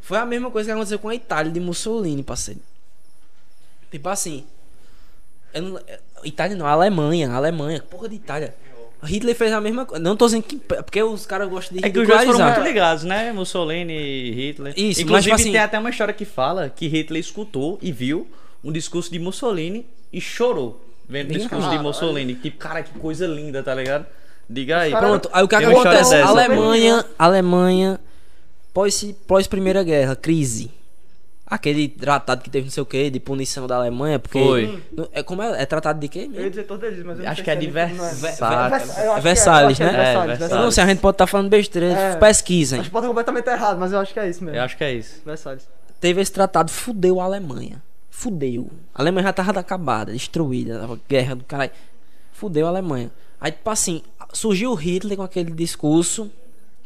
Foi 0.00 0.16
a 0.16 0.24
mesma 0.24 0.50
coisa 0.50 0.68
que 0.68 0.72
aconteceu 0.72 0.98
com 0.98 1.08
a 1.10 1.14
Itália 1.14 1.52
de 1.52 1.60
Mussolini, 1.60 2.22
parceiro. 2.22 2.60
Tipo 3.90 4.08
assim. 4.08 4.44
eu 5.52 5.62
não- 5.62 5.80
Itália 6.24 6.56
não, 6.56 6.66
Alemanha, 6.66 7.30
Alemanha, 7.32 7.82
porra 7.82 8.08
de 8.08 8.14
Itália. 8.16 8.54
Hitler 9.02 9.34
fez 9.34 9.52
a 9.52 9.60
mesma 9.60 9.86
coisa. 9.86 10.02
Não 10.02 10.14
tô 10.16 10.26
dizendo 10.26 10.42
que. 10.42 10.56
Porque 10.56 11.02
os 11.02 11.24
caras 11.26 11.48
gostam 11.48 11.76
de 11.78 11.84
É 11.84 11.90
que 11.90 11.98
os 11.98 12.06
dois 12.06 12.24
foram 12.24 12.44
muito 12.44 12.60
ligados, 12.60 13.02
né? 13.04 13.32
Mussolini 13.32 13.92
e 13.94 14.30
Hitler. 14.32 14.74
Isso, 14.76 14.86
mas, 14.86 14.98
Inclusive, 15.00 15.22
tipo 15.22 15.34
assim- 15.36 15.52
tem 15.52 15.60
até 15.60 15.78
uma 15.78 15.90
história 15.90 16.12
que 16.14 16.24
fala 16.26 16.68
que 16.68 16.86
Hitler 16.86 17.18
escutou 17.20 17.78
e 17.80 17.90
viu 17.92 18.26
um 18.62 18.70
discurso 18.72 19.10
de 19.10 19.18
Mussolini 19.18 19.86
e 20.12 20.20
chorou 20.20 20.84
vendo 21.08 21.30
o 21.30 21.32
discurso 21.34 21.68
de. 21.70 21.78
Mussolini. 21.78 22.34
Tipo, 22.34 22.58
cara, 22.58 22.82
que 22.82 22.98
coisa 22.98 23.26
linda, 23.26 23.62
tá 23.62 23.74
ligado? 23.74 24.06
Diga 24.48 24.80
aí. 24.80 24.90
Pronto, 24.90 25.28
aí 25.32 25.42
o 25.44 25.48
que, 25.48 25.56
que 25.56 25.64
acontece? 25.64 26.10
dessa. 26.10 26.26
Alemanha, 26.28 27.04
Alemanha, 27.18 28.00
pós, 28.74 29.02
pós 29.26 29.46
Primeira 29.46 29.82
Guerra, 29.82 30.16
crise. 30.16 30.70
Aquele 31.46 31.88
tratado 31.88 32.42
que 32.42 32.50
teve 32.50 32.66
não 32.66 32.70
sei 32.70 32.80
o 32.80 32.86
que, 32.86 33.10
de 33.10 33.18
punição 33.18 33.66
da 33.66 33.74
Alemanha, 33.74 34.20
porque. 34.20 34.38
Foi. 34.38 34.80
É, 35.12 35.20
como 35.20 35.42
é? 35.42 35.60
É 35.62 35.66
tratado 35.66 35.98
de 35.98 36.06
quê 36.06 36.20
Eu 36.20 36.22
ia 36.24 36.28
mesmo? 36.30 36.50
dizer 36.50 36.62
todos 36.62 36.84
eles, 36.84 37.04
mas 37.04 37.18
eu 37.18 37.24
não 37.24 37.30
Acho 37.32 37.42
que 37.42 37.50
é 37.50 37.56
de 37.56 37.66
é. 37.66 37.70
Versalhes. 37.70 38.20
Versa- 38.20 38.44
eu 38.44 38.52
acho 38.52 38.88
que 38.88 39.18
é- 39.18 39.20
Versalhes, 39.20 39.78
né? 39.80 39.86
É, 39.86 40.26
Versalhes, 40.26 40.50
não 40.50 40.70
sei, 40.70 40.84
a 40.84 40.86
gente 40.86 41.00
pode 41.00 41.14
estar 41.16 41.26
falando 41.26 41.48
besteira, 41.48 41.86
É. 41.92 42.14
pesquisem. 42.16 42.78
Acho 42.78 42.88
que 42.88 42.92
pode 42.92 43.06
completamente 43.08 43.48
errado, 43.48 43.78
mas 43.80 43.92
eu 43.92 43.98
acho 43.98 44.12
que 44.14 44.20
é 44.20 44.28
isso 44.28 44.44
mesmo. 44.44 44.56
Eu 44.58 44.62
acho 44.62 44.76
que 44.76 44.84
é 44.84 44.92
isso. 44.94 45.22
Versalhes. 45.26 45.68
Teve 46.00 46.20
esse 46.20 46.30
tratado, 46.32 46.70
fudeu 46.70 47.20
a 47.20 47.24
Alemanha. 47.24 47.82
Fudeu. 48.20 48.70
A 48.94 49.00
Alemanha 49.00 49.28
já 49.28 49.32
tava 49.32 49.58
acabada, 49.60 50.12
destruída, 50.12 50.84
a 50.84 50.98
guerra 51.08 51.34
do 51.36 51.44
caralho. 51.44 51.70
Fudeu 52.32 52.66
a 52.66 52.68
Alemanha. 52.68 53.10
Aí, 53.40 53.50
tipo 53.50 53.70
assim, 53.70 54.02
surgiu 54.32 54.72
o 54.72 54.74
Hitler 54.74 55.16
com 55.16 55.22
aquele 55.22 55.50
discurso: 55.52 56.30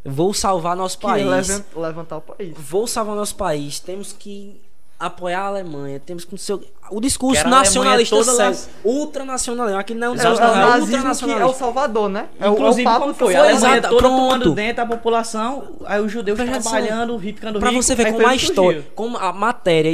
vou 0.05 0.33
salvar 0.33 0.77
nosso 0.77 0.97
Que 0.97 1.07
país. 1.07 1.27
levan- 1.27 1.65
levantar 1.77 2.19
o 2.19 2.21
país. 2.21 2.55
Vou 2.57 2.87
salvar 2.87 3.17
nosso 3.17 3.35
país. 3.35 3.81
Temos 3.81 4.13
que 4.13 4.61
apoiar 4.97 5.41
a 5.41 5.47
Alemanha, 5.49 5.99
temos 5.99 6.25
que 6.25 6.31
não 6.33 6.39
sei 6.39 6.55
o 6.55 6.63
o 6.91 7.01
discurso 7.01 7.49
nacionalista 7.49 8.15
toda 8.15 8.53
ultranacionalista, 8.85 9.79
aqui 9.81 9.93
não 9.95 10.15
É, 10.15 10.17
o- 10.17 10.21
é 10.21 10.25
é, 10.25 10.29
o 10.29 10.37
nazismo 10.37 10.47
que 10.47 10.55
é 10.55 10.69
o 10.69 10.79
ultranacionalista. 10.81 11.59
Salvador, 11.59 12.09
né? 12.11 12.29
É 12.39 12.49
o- 12.49 12.53
Inclusive, 12.53 12.87
é 12.87 12.89
o 12.89 12.93
Papa 12.93 13.01
como 13.01 13.13
que 13.13 13.19
foi? 13.19 13.33
foi 13.33 13.35
A 13.35 13.41
Alemanha 13.45 13.77
exato, 13.79 13.89
toda 13.89 14.01
pronto. 14.09 14.17
tomando 14.23 14.55
dentro 14.55 14.83
a 14.83 14.87
população, 14.87 15.69
aí 15.85 16.01
os 16.01 16.13
judeus 16.13 16.37
Presta 16.39 16.61
trabalhando, 16.63 17.19
ficando 17.19 17.59
Pra 17.59 17.71
ricos. 17.71 17.87
você 17.87 17.95
ver 17.97 18.13
como 18.13 18.27
a 18.27 18.35
história, 18.37 18.79
surgiu. 18.83 18.93
como 18.95 19.17
a 19.17 19.33
matéria 19.33 19.91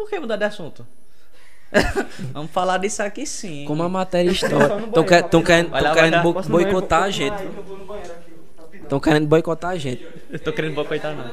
Por 0.00 0.08
que 0.08 0.18
mudar 0.18 0.36
de 0.36 0.44
assunto? 0.44 0.86
Vamos 2.32 2.50
falar 2.50 2.78
disso 2.78 3.02
aqui 3.02 3.26
sim. 3.26 3.64
como 3.66 3.82
a 3.82 3.88
matéria 3.88 4.32
banheiro, 4.40 4.56
Estão 4.86 4.90
tão 4.90 5.04
rapidão. 5.04 5.42
querendo, 5.42 5.68
Vai 5.70 5.82
lá, 5.82 5.88
tão 5.92 6.00
vai 6.02 6.10
querendo 6.10 6.22
bo- 6.22 6.42
boicotar 6.42 7.02
a 7.02 7.10
gente. 7.10 7.36
Que. 7.36 8.76
Estão 8.78 8.98
querendo 8.98 9.26
boicotar 9.28 9.70
a 9.72 9.76
gente. 9.76 10.06
Eu 10.30 10.38
tô 10.38 10.52
querendo 10.54 10.74
boicotar, 10.74 11.14
não. 11.14 11.30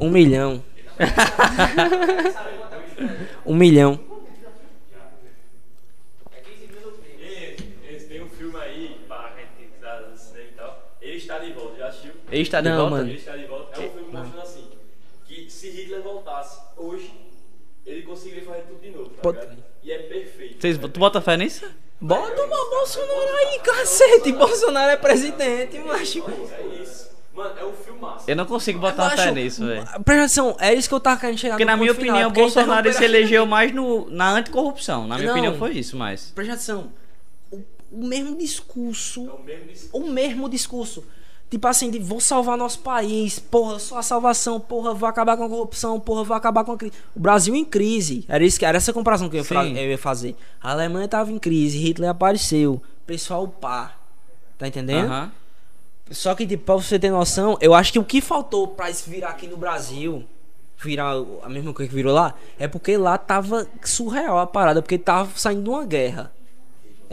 Um 0.00 0.10
milhão. 0.10 0.62
um 3.46 3.54
milhão. 3.54 3.98
Esse, 7.20 7.68
esse 7.88 8.06
tem 8.06 8.22
um 8.22 8.28
filme 8.28 8.56
aí, 8.58 9.00
pra 9.06 9.32
gente 9.36 9.70
que 9.72 9.78
tá 9.80 10.00
no 10.10 10.16
cinema 10.16 10.48
e 10.50 10.52
tal. 10.56 10.92
Ele 11.00 11.16
está 11.16 11.38
de 11.38 11.52
volta, 11.52 11.78
já 11.78 11.86
assistiu? 11.88 12.12
Ele 12.30 12.42
está 12.42 12.60
de 12.60 12.68
Não, 12.68 12.76
volta? 12.76 12.90
mano. 12.90 13.08
Ele 13.08 13.18
está 13.18 13.36
de 13.36 13.44
volta. 13.46 13.80
É 13.80 13.86
um 13.86 13.90
filme 13.90 14.12
mostrando 14.12 14.40
assim: 14.42 14.68
que 15.26 15.50
se 15.50 15.70
Hitler 15.92 16.02
voltasse 16.02 16.58
hoje, 16.76 17.12
ele 17.84 18.02
conseguiria 18.02 18.44
fazer 18.44 18.62
tudo 18.62 18.80
de 18.80 18.90
novo, 18.90 19.10
tá 19.10 19.22
Pode- 19.22 19.40
ligado? 19.40 19.64
E 19.82 19.92
é 19.92 19.98
perfeito. 19.98 20.60
Vocês, 20.60 20.78
tu 20.78 21.00
bota 21.00 21.20
fé 21.20 21.36
nisso? 21.36 21.66
Bota 22.00 22.42
o 22.42 22.48
Bolsonaro 22.70 23.36
aí, 23.36 23.58
cacete. 23.60 24.32
Bolsonaro 24.32 24.90
é 24.92 24.96
presidente, 24.96 25.78
macho. 25.80 26.24
É 26.28 26.82
isso. 26.82 27.10
Mano, 27.34 27.58
é 27.58 27.64
um 27.64 27.72
filme 27.72 27.98
massa. 28.00 28.30
Eu 28.30 28.36
não 28.36 28.44
consigo 28.46 28.78
botar 28.78 29.04
Macho, 29.04 29.16
fé 29.22 29.30
nisso, 29.32 29.66
velho. 29.66 29.84
Presta 30.04 30.24
atenção, 30.24 30.56
é 30.60 30.74
isso 30.74 30.88
que 30.88 30.94
eu 30.94 31.00
tava 31.00 31.18
querendo 31.20 31.38
chegar 31.38 31.54
Porque 31.54 31.64
no 31.64 31.70
na 31.70 31.76
minha 31.76 31.94
final, 31.94 32.08
opinião, 32.14 32.20
é 32.20 32.24
porque 32.30 32.40
Bolsonaro 32.40 32.86
ele 32.86 32.94
se 32.94 33.04
elegeu 33.04 33.46
mais 33.46 33.72
no, 33.74 34.08
na 34.10 34.32
anticorrupção. 34.32 35.06
Na 35.06 35.16
minha 35.16 35.28
Não. 35.28 35.32
opinião 35.34 35.58
foi 35.58 35.72
isso, 35.72 35.96
mas. 35.96 36.30
Presta 36.34 36.52
atenção. 36.54 36.92
O, 37.50 37.56
o 37.90 38.06
mesmo 38.06 38.36
discurso. 38.36 39.26
É 39.28 39.32
o 39.32 39.42
mesmo 39.42 39.66
discurso. 39.66 39.96
O 39.96 40.10
mesmo 40.10 40.48
discurso. 40.48 41.04
Tipo 41.52 41.68
assim, 41.68 41.90
de 41.90 41.98
vou 41.98 42.18
salvar 42.18 42.56
nosso 42.56 42.78
país, 42.78 43.38
porra, 43.38 43.78
só 43.78 43.98
a 43.98 44.02
salvação, 44.02 44.58
porra, 44.58 44.94
vou 44.94 45.06
acabar 45.06 45.36
com 45.36 45.44
a 45.44 45.48
corrupção, 45.50 46.00
porra, 46.00 46.24
vou 46.24 46.34
acabar 46.34 46.64
com 46.64 46.72
a 46.72 46.78
crise. 46.78 46.94
O 47.14 47.20
Brasil 47.20 47.54
em 47.54 47.62
crise. 47.62 48.24
Era, 48.26 48.42
isso 48.42 48.64
era 48.64 48.78
essa 48.78 48.90
comparação 48.90 49.28
que 49.28 49.36
eu, 49.36 49.40
ia 49.40 49.44
fra- 49.44 49.66
eu 49.66 49.90
ia 49.90 49.98
fazer. 49.98 50.34
A 50.62 50.70
Alemanha 50.72 51.06
tava 51.06 51.30
em 51.30 51.38
crise, 51.38 51.76
Hitler 51.76 52.08
apareceu. 52.08 52.80
Pessoal 53.06 53.46
pá. 53.46 53.92
Tá 54.56 54.66
entendendo? 54.66 55.04
Aham. 55.10 55.30
Só 56.10 56.34
que, 56.34 56.46
tipo, 56.46 56.64
pra 56.64 56.74
você 56.76 56.98
ter 56.98 57.10
noção, 57.10 57.58
eu 57.60 57.74
acho 57.74 57.92
que 57.92 57.98
o 57.98 58.04
que 58.04 58.22
faltou 58.22 58.68
pra 58.68 58.88
isso 58.90 59.10
virar 59.10 59.28
aqui 59.28 59.46
no 59.46 59.58
Brasil, 59.58 60.24
virar 60.78 61.12
a 61.42 61.48
mesma 61.50 61.74
coisa 61.74 61.88
que 61.90 61.94
virou 61.94 62.14
lá, 62.14 62.32
é 62.58 62.66
porque 62.66 62.96
lá 62.96 63.18
tava 63.18 63.66
surreal 63.84 64.38
a 64.38 64.46
parada, 64.46 64.80
porque 64.80 64.96
tava 64.96 65.30
saindo 65.36 65.64
de 65.64 65.68
uma 65.68 65.84
guerra. 65.84 66.32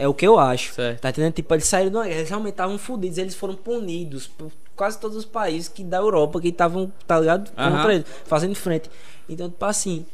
É 0.00 0.08
o 0.08 0.14
que 0.14 0.26
eu 0.26 0.38
acho. 0.38 0.72
Certo. 0.72 1.00
Tá 1.00 1.10
entendendo? 1.10 1.34
Tipo, 1.34 1.54
eles 1.54 1.66
saíram 1.66 1.90
de 1.90 1.96
uma 1.98 2.04
guerra, 2.04 2.18
eles 2.20 2.28
realmente 2.30 2.52
estavam 2.52 2.78
fodidos, 2.78 3.18
eles 3.18 3.34
foram 3.34 3.54
punidos 3.54 4.26
por 4.26 4.50
quase 4.74 4.98
todos 4.98 5.14
os 5.14 5.26
países 5.26 5.68
que 5.68 5.84
da 5.84 5.98
Europa 5.98 6.40
que 6.40 6.48
estavam, 6.48 6.90
tá 7.06 7.20
ligado? 7.20 7.50
Contra 7.50 7.94
eles, 7.94 8.06
fazendo 8.24 8.54
frente. 8.54 8.90
Então, 9.28 9.50
tipo 9.50 9.64
assim. 9.66 10.06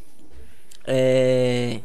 É. 0.84 1.81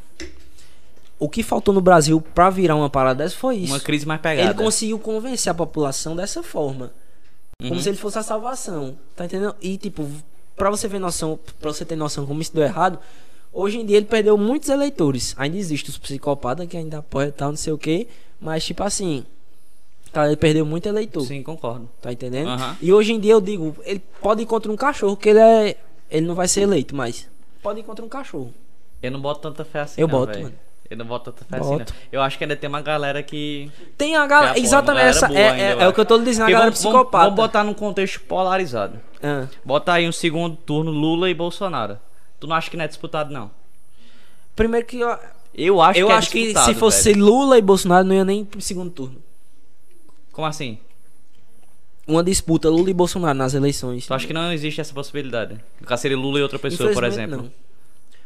O 1.20 1.30
que 1.30 1.44
faltou 1.44 1.72
no 1.74 1.82
Brasil 1.82 2.20
pra 2.34 2.50
virar 2.50 2.76
uma 2.76 2.90
parada 2.90 3.24
dessa 3.24 3.36
foi 3.38 3.58
isso. 3.58 3.72
Uma 3.74 3.80
crise 3.80 4.08
mais 4.08 4.20
pegada. 4.20 4.50
Ele 4.50 4.58
conseguiu 4.58 4.98
convencer 4.98 5.52
a 5.52 5.54
população 5.54 6.16
dessa 6.16 6.42
forma. 6.42 6.92
Como 7.62 7.76
Uhum. 7.76 7.80
se 7.80 7.90
ele 7.90 7.98
fosse 8.00 8.18
a 8.18 8.24
salvação. 8.24 8.98
Tá 9.16 9.26
entendendo? 9.26 9.56
E 9.62 9.78
tipo, 9.78 10.10
pra 10.56 10.72
você 10.72 10.88
ver 10.88 10.98
noção, 10.98 11.40
para 11.60 11.72
você 11.72 11.86
ter 11.86 11.96
noção 11.96 12.26
como 12.26 12.42
isso 12.42 12.52
deu 12.56 12.64
errado, 12.64 12.98
hoje 13.54 13.80
em 13.80 13.86
dia 13.86 13.98
ele 13.98 14.06
perdeu 14.06 14.38
muitos 14.38 14.70
eleitores. 14.70 15.36
Ainda 15.38 15.58
existe 15.58 15.90
os 15.90 15.98
psicopatas 15.98 16.68
que 16.68 16.78
ainda 16.78 17.00
apoia 17.00 17.28
e 17.28 17.32
tal, 17.32 17.50
não 17.50 17.58
sei 17.58 17.74
o 17.74 17.78
que. 17.78 18.08
Mas 18.40 18.66
tipo 18.66 18.84
assim. 18.84 19.26
Tá, 20.12 20.28
ele 20.28 20.36
perdeu 20.36 20.66
muito 20.66 20.88
eleitor. 20.88 21.22
Sim, 21.22 21.42
concordo. 21.42 21.90
Tá 22.02 22.12
entendendo? 22.12 22.50
Aham. 22.50 22.78
E 22.82 22.92
hoje 22.92 23.14
em 23.14 23.20
dia 23.20 23.32
eu 23.32 23.40
digo, 23.40 23.76
ele 23.86 24.02
pode 24.22 24.42
ir 24.42 24.46
contra 24.46 24.70
um 24.70 24.76
cachorro, 24.76 25.16
que 25.16 25.30
ele 25.30 25.40
é. 25.40 25.78
Ele 26.10 26.28
não 26.28 26.36
vai 26.36 26.48
ser 26.48 26.62
eleito, 26.62 26.96
mas. 26.96 27.30
Pode 27.64 27.80
ir 27.80 27.84
contra 27.84 28.04
um 28.04 28.10
cachorro. 28.10 28.54
Eu 29.02 29.12
não 29.12 29.22
boto 29.22 29.40
tanta 29.40 29.64
fé 29.64 29.82
assim. 29.82 30.02
Eu 30.02 30.08
não, 30.08 30.20
boto, 30.20 30.34
velho. 30.34 30.44
mano. 30.44 30.56
Eu 30.90 30.98
não 30.98 31.06
boto 31.06 31.32
tanta 31.32 31.46
fé 31.46 31.58
Boto. 31.58 31.84
assim, 31.84 31.94
não. 31.94 32.02
Eu 32.12 32.22
acho 32.22 32.38
que 32.38 32.44
ainda 32.44 32.56
tem 32.58 32.68
uma 32.68 32.82
galera 32.82 33.24
que. 33.24 33.72
Tem 33.98 34.18
a 34.18 34.28
galera. 34.28 34.60
Exatamente 34.60 35.06
essa. 35.06 35.28
É, 35.28 35.50
ainda, 35.50 35.84
é, 35.84 35.86
é 35.86 35.88
o 35.88 35.94
que 35.94 36.02
eu 36.02 36.06
tô 36.06 36.18
dizendo, 36.18 36.48
a 36.48 36.52
galera 36.52 36.72
vamos, 36.72 36.80
psicopata. 36.80 37.24
vamos 37.24 37.36
botar 37.38 37.64
num 37.64 37.74
contexto 37.74 38.20
polarizado. 38.22 39.00
Ah. 39.24 39.48
Bota 39.64 39.94
aí 39.94 40.06
um 40.06 40.12
segundo 40.12 40.58
turno 40.58 40.92
Lula 40.92 41.30
e 41.30 41.34
Bolsonaro. 41.34 41.98
Tu 42.42 42.48
não 42.48 42.56
acha 42.56 42.70
que 42.72 42.76
não 42.76 42.84
é 42.84 42.88
disputado, 42.88 43.32
não? 43.32 43.52
Primeiro 44.56 44.86
que 44.88 45.00
eu, 45.00 45.16
Eu 45.54 45.80
acho 45.82 46.00
eu 46.00 46.08
que 46.08 46.12
é 46.12 46.16
acho 46.16 46.30
que 46.32 46.40
disputado, 46.46 46.74
se 46.74 46.80
fosse 46.80 47.14
velho. 47.14 47.24
Lula 47.26 47.58
e 47.58 47.62
Bolsonaro 47.62 48.06
não 48.06 48.16
ia 48.16 48.26
nem 48.26 48.44
pro 48.44 48.60
segundo 48.60 48.90
turno. 48.90 49.22
Como 50.32 50.48
assim? 50.48 50.80
Uma 52.08 52.24
disputa 52.24 52.68
Lula 52.68 52.90
e 52.90 52.94
Bolsonaro 52.96 53.38
nas 53.38 53.54
eleições. 53.54 54.08
Tu 54.08 54.14
acha 54.14 54.26
que 54.26 54.34
não 54.34 54.52
existe 54.52 54.82
essa 54.82 54.92
possibilidade? 54.94 55.60
Caso 55.86 56.02
seria 56.02 56.18
Lula 56.18 56.40
e 56.40 56.42
outra 56.42 56.58
pessoa, 56.58 56.92
por 56.92 57.04
exemplo. 57.04 57.38
não. 57.44 57.52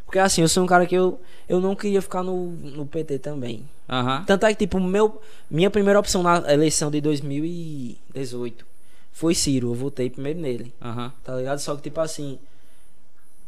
Porque 0.06 0.18
assim, 0.18 0.42
eu 0.42 0.48
sou 0.48 0.64
um 0.64 0.68
cara 0.68 0.86
que 0.86 0.96
eu, 0.96 1.20
eu 1.50 1.60
não 1.60 1.76
queria 1.76 2.02
ficar 2.02 2.24
no, 2.24 2.52
no 2.52 2.86
PT 2.86 3.20
também. 3.20 3.68
Aham. 3.90 4.24
Tanto 4.26 4.46
é 4.46 4.54
que, 4.54 4.60
tipo, 4.66 4.80
meu, 4.80 5.22
minha 5.52 5.70
primeira 5.70 6.00
opção 6.00 6.24
na 6.24 6.38
eleição 6.54 6.90
de 6.90 7.02
2018 7.02 8.66
foi 9.12 9.36
Ciro. 9.36 9.72
Eu 9.72 9.76
votei 9.76 10.10
primeiro 10.10 10.40
nele. 10.40 10.74
Aham. 10.82 11.12
Tá 11.24 11.36
ligado? 11.36 11.60
Só 11.60 11.76
que, 11.76 11.82
tipo 11.82 12.00
assim. 12.00 12.40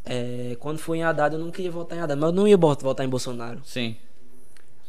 É, 0.10 0.56
quando 0.60 0.77
foi 0.80 1.00
em 1.00 1.03
Haddad, 1.03 1.36
eu 1.36 1.40
não 1.42 1.52
queria 1.52 1.72
votar 1.72 1.98
em 1.98 2.02
Haddad. 2.02 2.19
Mas 2.19 2.30
eu 2.30 2.36
não 2.36 2.48
ia 2.48 2.58
votar 2.58 3.06
em 3.06 3.10
Bolsonaro. 3.10 3.60
Sim. 3.64 3.95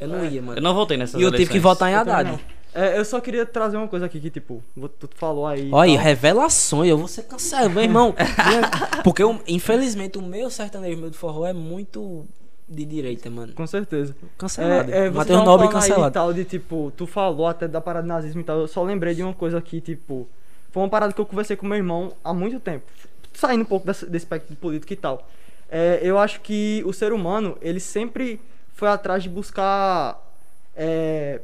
Eu 0.01 0.09
não 0.09 0.25
ia, 0.25 0.41
mano. 0.41 0.59
Eu 0.59 0.63
não 0.63 0.75
votei 0.75 0.97
nessas 0.97 1.21
E 1.21 1.25
eu 1.25 1.33
tive 1.33 1.51
que 1.51 1.59
votar 1.59 1.91
em 1.91 1.95
Haddad. 1.95 2.39
É, 2.75 2.99
eu 2.99 3.05
só 3.05 3.19
queria 3.21 3.45
trazer 3.47 3.77
uma 3.77 3.89
coisa 3.89 4.07
aqui 4.07 4.21
que, 4.21 4.31
tipo, 4.31 4.63
tu 4.99 5.09
falou 5.17 5.47
aí. 5.47 5.69
Olha, 5.73 5.95
tal. 5.95 6.05
revelações, 6.05 6.91
eu 6.91 6.99
vou 6.99 7.09
ser 7.09 7.23
cancelado, 7.23 7.71
meu 7.71 7.83
irmão. 7.83 8.15
Porque, 9.03 9.23
eu- 9.23 9.41
infelizmente, 9.49 10.19
o 10.19 10.23
meu 10.23 10.51
sertanejo, 10.51 11.01
meu 11.01 11.11
de 11.11 11.17
forró 11.17 11.47
é 11.47 11.53
muito 11.53 12.27
de 12.69 12.85
direita, 12.85 13.31
mano. 13.31 13.55
Com 13.55 13.67
certeza. 13.67 14.15
Cancelado. 14.37 14.93
É, 14.93 15.07
é, 15.07 15.11
Matheus 15.11 15.39
tava 15.39 15.51
Nobre 15.51 15.69
cancelado. 15.69 16.09
e 16.09 16.13
tal 16.13 16.33
de 16.35 16.45
tipo, 16.45 16.93
tu 16.97 17.07
falou 17.07 17.47
até 17.47 17.67
da 17.67 17.81
parada 17.81 18.07
nazismo 18.07 18.43
e 18.43 18.45
tal. 18.45 18.59
Eu 18.61 18.69
só 18.69 18.83
lembrei 18.83 19.15
de 19.15 19.23
uma 19.23 19.33
coisa 19.33 19.57
aqui, 19.59 19.81
tipo, 19.81 20.29
foi 20.71 20.83
uma 20.83 20.89
parada 20.89 21.13
que 21.13 21.21
eu 21.21 21.27
conversei 21.27 21.57
com 21.57 21.67
meu 21.67 21.77
irmão 21.79 22.13
há 22.23 22.35
muito 22.35 22.61
tempo, 22.61 22.85
saindo 23.39 23.63
um 23.63 23.67
pouco 23.67 23.87
desse, 23.87 24.05
desse 24.07 24.25
espectro 24.25 24.51
de 24.51 24.57
política 24.57 24.93
e 24.93 24.97
tal. 24.97 25.29
É, 25.71 26.01
eu 26.03 26.19
acho 26.19 26.41
que 26.41 26.83
o 26.85 26.93
ser 26.93 27.13
humano, 27.13 27.57
ele 27.61 27.79
sempre 27.79 28.41
foi 28.75 28.89
atrás 28.89 29.23
de 29.23 29.29
buscar 29.29 30.21
é, 30.75 31.41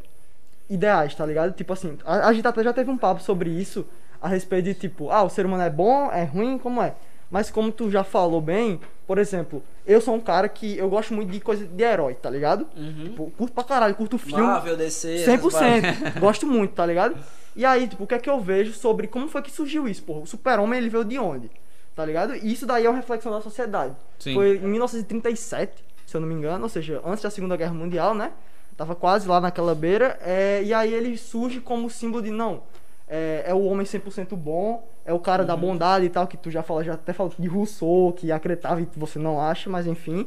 ideais, 0.68 1.14
tá 1.14 1.24
ligado? 1.24 1.52
Tipo 1.52 1.72
assim, 1.72 1.96
a, 2.04 2.28
a 2.28 2.32
gente 2.32 2.46
até 2.46 2.64
já 2.64 2.72
teve 2.72 2.90
um 2.90 2.98
papo 2.98 3.22
sobre 3.22 3.48
isso, 3.48 3.86
a 4.20 4.26
respeito 4.26 4.64
de 4.64 4.74
tipo, 4.74 5.10
ah, 5.10 5.22
o 5.22 5.28
ser 5.28 5.46
humano 5.46 5.62
é 5.62 5.70
bom, 5.70 6.10
é 6.10 6.24
ruim, 6.24 6.58
como 6.58 6.82
é? 6.82 6.94
Mas 7.30 7.48
como 7.50 7.70
tu 7.70 7.90
já 7.90 8.02
falou 8.02 8.40
bem, 8.40 8.80
por 9.06 9.18
exemplo, 9.18 9.62
eu 9.86 10.00
sou 10.00 10.14
um 10.14 10.20
cara 10.20 10.48
que 10.48 10.76
eu 10.76 10.88
gosto 10.88 11.14
muito 11.14 11.30
de 11.30 11.38
coisa 11.38 11.64
de 11.64 11.82
herói, 11.82 12.14
tá 12.14 12.28
ligado? 12.28 12.66
Tipo, 13.04 13.30
curto 13.32 13.52
pra 13.52 13.62
caralho, 13.62 13.94
curto 13.94 14.18
filme. 14.18 14.42
Marvel, 14.42 14.76
DC. 14.76 15.26
100%. 15.26 16.18
Gosto 16.18 16.46
muito, 16.46 16.74
tá 16.74 16.86
ligado? 16.86 17.16
E 17.54 17.64
aí, 17.64 17.86
tipo, 17.86 18.04
o 18.04 18.06
que 18.06 18.14
é 18.14 18.18
que 18.18 18.28
eu 18.28 18.40
vejo 18.40 18.72
sobre 18.72 19.06
como 19.06 19.28
foi 19.28 19.42
que 19.42 19.50
surgiu 19.50 19.86
isso, 19.86 20.02
porra? 20.02 20.20
O 20.20 20.26
super-homem, 20.26 20.78
ele 20.78 20.88
veio 20.88 21.04
de 21.04 21.18
onde? 21.18 21.50
Tá 21.94 22.04
ligado? 22.04 22.34
E 22.34 22.52
isso 22.52 22.66
daí 22.66 22.86
é 22.86 22.90
uma 22.90 22.96
reflexão 22.96 23.30
da 23.30 23.40
sociedade. 23.40 23.94
Sim. 24.18 24.34
Foi 24.34 24.56
em 24.56 24.68
1937, 24.68 25.84
se 26.06 26.16
eu 26.16 26.20
não 26.20 26.28
me 26.28 26.34
engano, 26.34 26.62
ou 26.62 26.68
seja, 26.68 27.00
antes 27.04 27.22
da 27.22 27.30
Segunda 27.30 27.56
Guerra 27.56 27.74
Mundial, 27.74 28.14
né? 28.14 28.32
Tava 28.76 28.94
quase 28.94 29.28
lá 29.28 29.40
naquela 29.40 29.74
beira. 29.74 30.18
é, 30.20 30.62
e 30.64 30.74
aí 30.74 30.92
ele 30.92 31.16
surge 31.16 31.60
como 31.60 31.88
símbolo 31.88 32.22
de, 32.22 32.30
não, 32.30 32.62
é, 33.08 33.44
é 33.46 33.54
o 33.54 33.64
homem 33.64 33.86
100% 33.86 34.34
bom, 34.34 34.88
é 35.04 35.12
o 35.12 35.18
cara 35.18 35.44
da 35.44 35.56
bondade 35.56 36.06
e 36.06 36.08
tal, 36.08 36.26
que 36.26 36.36
tu 36.36 36.50
já 36.50 36.62
falou, 36.62 36.82
já 36.82 36.94
até 36.94 37.12
falou 37.12 37.32
de 37.38 37.46
Rousseau, 37.46 38.12
que 38.12 38.32
acreditava 38.32 38.80
e 38.80 38.88
você 38.96 39.18
não 39.18 39.40
acha, 39.40 39.68
mas 39.70 39.86
enfim. 39.86 40.26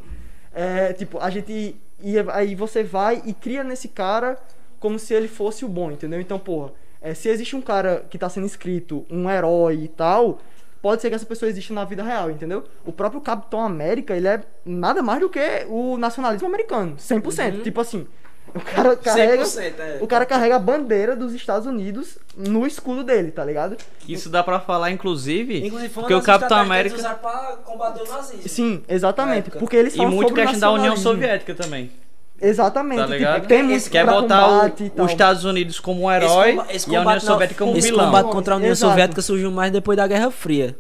É, 0.54 0.94
tipo, 0.94 1.20
a 1.20 1.30
gente. 1.30 1.76
E 2.02 2.16
aí 2.32 2.54
você 2.56 2.84
vai 2.84 3.22
e 3.26 3.34
cria 3.34 3.64
nesse 3.64 3.88
cara 3.88 4.38
como 4.80 5.00
se 5.00 5.14
ele 5.14 5.28
fosse 5.28 5.66
o 5.66 5.68
bom, 5.68 5.92
entendeu? 5.92 6.22
Então, 6.22 6.38
porra, 6.38 6.72
é, 7.02 7.14
se 7.14 7.28
existe 7.28 7.56
um 7.56 7.62
cara 7.62 8.06
que 8.10 8.18
tá 8.18 8.30
sendo 8.30 8.46
escrito, 8.46 9.06
um 9.10 9.30
herói 9.30 9.84
e 9.84 9.88
tal, 9.88 10.40
pode 10.82 11.02
ser 11.02 11.10
que 11.10 11.16
essa 11.16 11.26
pessoa 11.26 11.50
exista 11.50 11.74
na 11.74 11.84
vida 11.86 12.04
real, 12.04 12.30
entendeu? 12.30 12.64
O 12.86 12.92
próprio 12.92 13.22
Capitão 13.22 13.62
América, 13.62 14.16
ele 14.16 14.28
é 14.28 14.42
nada 14.66 15.02
mais 15.02 15.20
do 15.20 15.30
que 15.30 15.66
o 15.68 15.98
nacionalismo 15.98 16.48
americano, 16.48 16.96
100%. 16.98 17.64
Tipo 17.64 17.82
assim, 17.82 18.08
o 18.54 18.60
cara 18.60 18.96
carrega. 18.96 19.44
100%, 19.44 19.74
é. 19.80 19.98
O 20.02 20.08
cara 20.08 20.26
carrega 20.26 20.56
a 20.56 20.60
bandeira 20.60 21.16
dos 21.16 21.34
Estados 21.34 21.68
Unidos 21.68 22.18
no 22.36 22.66
escudo 22.66 23.04
dele, 23.04 23.32
tá 23.32 23.44
ligado? 23.44 23.78
Isso 24.08 24.30
dá 24.30 24.44
pra 24.44 24.60
falar, 24.60 24.92
inclusive, 24.92 25.66
Inclusive, 25.66 25.94
porque 25.94 26.14
o 26.14 26.22
Capitão 26.22 26.58
América... 26.58 26.96
usaram 26.96 27.18
pra 27.18 27.58
combater 27.64 28.02
o 28.02 28.08
nazismo. 28.08 28.48
Sim, 28.48 28.84
exatamente. 28.88 29.52
Porque 29.52 29.76
eles 29.76 29.94
E 29.94 29.98
falam 29.98 30.12
muito 30.12 30.30
sobre 30.30 30.46
questão 30.48 30.74
da 30.74 30.80
União. 30.80 30.96
Soviética 30.98 31.54
também, 31.54 31.92
Exatamente. 32.42 33.20
tá 33.20 33.36
tipo, 33.36 33.48
tem 33.48 33.64
muito 33.64 33.90
Quer 33.90 34.06
botar 34.06 34.44
combate 34.44 34.92
o, 34.96 35.04
os 35.04 35.12
Estados 35.12 35.44
Unidos 35.44 35.80
como 35.80 36.04
um 36.04 36.12
herói 36.12 36.52
comba- 36.56 36.68
esse 36.72 36.90
e 36.92 36.96
a 36.96 37.02
União 37.02 37.20
Soviética 37.20 37.60
como 37.64 37.74
um 37.74 37.78
Esse 37.78 37.90
vilão. 37.90 38.06
combate 38.06 38.32
contra 38.32 38.54
a 38.54 38.58
União 38.58 38.72
Exato. 38.72 38.92
Soviética 38.92 39.22
surgiu 39.22 39.52
mais 39.52 39.72
depois 39.72 39.98
da 39.98 40.06
Guerra 40.08 40.30
Fria. 40.30 40.76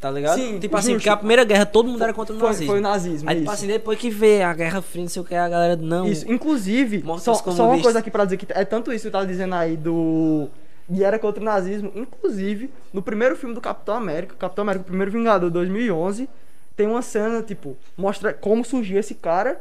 Tá 0.00 0.10
ligado? 0.12 0.36
Sim, 0.38 0.60
tipo 0.60 0.76
assim, 0.76 0.92
justo. 0.92 0.98
porque 0.98 1.08
a 1.08 1.16
primeira 1.16 1.42
guerra 1.44 1.66
todo 1.66 1.88
mundo 1.88 2.02
era 2.02 2.12
contra 2.14 2.32
o 2.34 2.38
nazismo. 2.38 2.66
foi 2.66 2.78
o 2.78 2.82
nazismo. 2.82 3.28
Aí, 3.28 3.36
tipo 3.36 3.46
isso. 3.50 3.54
assim, 3.54 3.66
depois 3.66 3.98
que 3.98 4.08
vê 4.10 4.42
a 4.42 4.54
Guerra 4.54 4.80
Fria, 4.80 5.02
não 5.02 5.08
sei 5.08 5.22
o 5.22 5.24
que, 5.24 5.34
a 5.34 5.48
galera, 5.48 5.74
não. 5.76 6.06
Isso, 6.06 6.30
inclusive, 6.30 7.04
só, 7.18 7.34
só 7.34 7.68
uma 7.72 7.82
coisa 7.82 7.98
aqui 7.98 8.08
pra 8.10 8.24
dizer 8.24 8.36
que 8.36 8.46
é 8.50 8.64
tanto 8.64 8.92
isso 8.92 9.02
que 9.02 9.08
eu 9.08 9.12
tava 9.12 9.26
dizendo 9.26 9.56
aí 9.56 9.76
do. 9.76 10.48
E 10.88 11.02
era 11.02 11.18
contra 11.18 11.42
o 11.42 11.44
nazismo. 11.44 11.90
Inclusive, 11.96 12.70
no 12.92 13.02
primeiro 13.02 13.34
filme 13.36 13.54
do 13.56 13.60
Capitão 13.60 13.96
América, 13.96 14.36
Capitão 14.38 14.62
América, 14.62 14.82
o 14.82 14.86
primeiro 14.86 15.10
Vingador 15.10 15.50
2011, 15.50 16.28
tem 16.76 16.86
uma 16.86 17.02
cena, 17.02 17.42
tipo, 17.42 17.76
mostra 17.96 18.32
como 18.32 18.64
surgiu 18.64 18.98
esse 19.00 19.14
cara. 19.16 19.60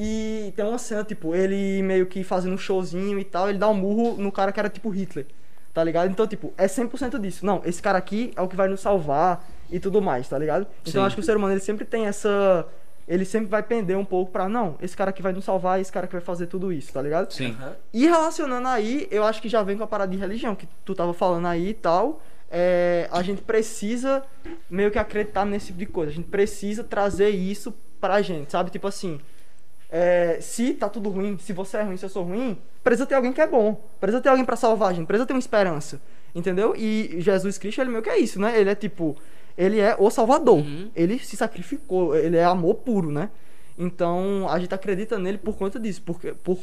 E 0.00 0.52
tem 0.54 0.64
uma 0.64 0.78
cena, 0.78 1.02
tipo, 1.02 1.34
ele 1.34 1.82
meio 1.82 2.06
que 2.06 2.22
fazendo 2.22 2.54
um 2.54 2.58
showzinho 2.58 3.18
e 3.18 3.24
tal, 3.24 3.48
ele 3.48 3.58
dá 3.58 3.68
um 3.68 3.74
murro 3.74 4.16
no 4.16 4.30
cara 4.30 4.52
que 4.52 4.60
era 4.60 4.68
tipo 4.68 4.90
Hitler. 4.90 5.26
Tá 5.74 5.82
ligado? 5.82 6.08
Então, 6.08 6.24
tipo, 6.24 6.54
é 6.56 6.66
100% 6.66 7.18
disso. 7.18 7.44
Não, 7.44 7.60
esse 7.64 7.82
cara 7.82 7.98
aqui 7.98 8.30
é 8.36 8.40
o 8.40 8.46
que 8.46 8.54
vai 8.54 8.68
nos 8.68 8.78
salvar 8.78 9.44
e 9.68 9.80
tudo 9.80 10.00
mais, 10.00 10.28
tá 10.28 10.38
ligado? 10.38 10.68
Então, 10.82 10.92
Sim. 10.92 10.98
eu 10.98 11.04
acho 11.04 11.16
que 11.16 11.20
o 11.20 11.24
ser 11.24 11.36
humano, 11.36 11.52
ele 11.52 11.60
sempre 11.60 11.84
tem 11.84 12.06
essa. 12.06 12.64
Ele 13.08 13.24
sempre 13.24 13.48
vai 13.48 13.60
pender 13.60 13.96
um 13.96 14.04
pouco 14.04 14.30
pra, 14.30 14.48
não, 14.48 14.76
esse 14.80 14.96
cara 14.96 15.10
aqui 15.10 15.20
vai 15.20 15.32
nos 15.32 15.44
salvar, 15.44 15.80
esse 15.80 15.90
cara 15.90 16.06
que 16.06 16.12
vai 16.12 16.20
fazer 16.20 16.46
tudo 16.46 16.72
isso, 16.72 16.92
tá 16.92 17.02
ligado? 17.02 17.32
Sim. 17.32 17.56
E 17.92 18.06
relacionando 18.06 18.68
aí, 18.68 19.08
eu 19.10 19.24
acho 19.24 19.42
que 19.42 19.48
já 19.48 19.64
vem 19.64 19.76
com 19.76 19.82
a 19.82 19.86
parada 19.86 20.12
de 20.12 20.18
religião, 20.18 20.54
que 20.54 20.68
tu 20.84 20.94
tava 20.94 21.12
falando 21.12 21.46
aí 21.46 21.70
e 21.70 21.74
tal. 21.74 22.22
É, 22.48 23.08
a 23.10 23.20
gente 23.22 23.42
precisa 23.42 24.22
meio 24.70 24.92
que 24.92 24.98
acreditar 24.98 25.44
nesse 25.44 25.68
tipo 25.68 25.78
de 25.80 25.86
coisa. 25.86 26.12
A 26.12 26.14
gente 26.14 26.28
precisa 26.28 26.84
trazer 26.84 27.30
isso 27.30 27.74
pra 28.00 28.22
gente, 28.22 28.52
sabe? 28.52 28.70
Tipo 28.70 28.86
assim, 28.86 29.18
é, 29.90 30.38
se 30.40 30.74
tá 30.74 30.88
tudo 30.88 31.08
ruim, 31.10 31.38
se 31.38 31.52
você 31.52 31.78
é 31.78 31.82
ruim, 31.82 31.96
se 31.96 32.04
eu 32.04 32.08
sou 32.08 32.24
ruim, 32.24 32.58
precisa 32.82 33.06
ter 33.06 33.14
alguém 33.14 33.32
que 33.32 33.40
é 33.40 33.46
bom. 33.46 33.80
Precisa 34.00 34.20
ter 34.20 34.28
alguém 34.28 34.44
pra 34.44 34.56
salvar 34.56 34.90
a 34.90 34.92
gente, 34.92 35.06
precisa 35.06 35.26
ter 35.26 35.32
uma 35.32 35.38
esperança. 35.38 36.00
Entendeu? 36.34 36.74
E 36.76 37.16
Jesus 37.20 37.56
Cristo, 37.58 37.80
ele 37.80 37.90
meio 37.90 38.02
que 38.02 38.10
é 38.10 38.18
isso, 38.18 38.40
né? 38.40 38.58
Ele 38.58 38.70
é 38.70 38.74
tipo, 38.74 39.16
ele 39.56 39.80
é 39.80 39.96
o 39.98 40.10
salvador. 40.10 40.62
Ele 40.94 41.18
se 41.18 41.36
sacrificou, 41.36 42.14
ele 42.14 42.36
é 42.36 42.44
amor 42.44 42.74
puro, 42.76 43.10
né? 43.10 43.30
Então, 43.78 44.46
a 44.48 44.58
gente 44.58 44.74
acredita 44.74 45.18
nele 45.18 45.38
por 45.38 45.56
conta 45.56 45.78
disso, 45.78 46.02
porque 46.04 46.32
por 46.32 46.58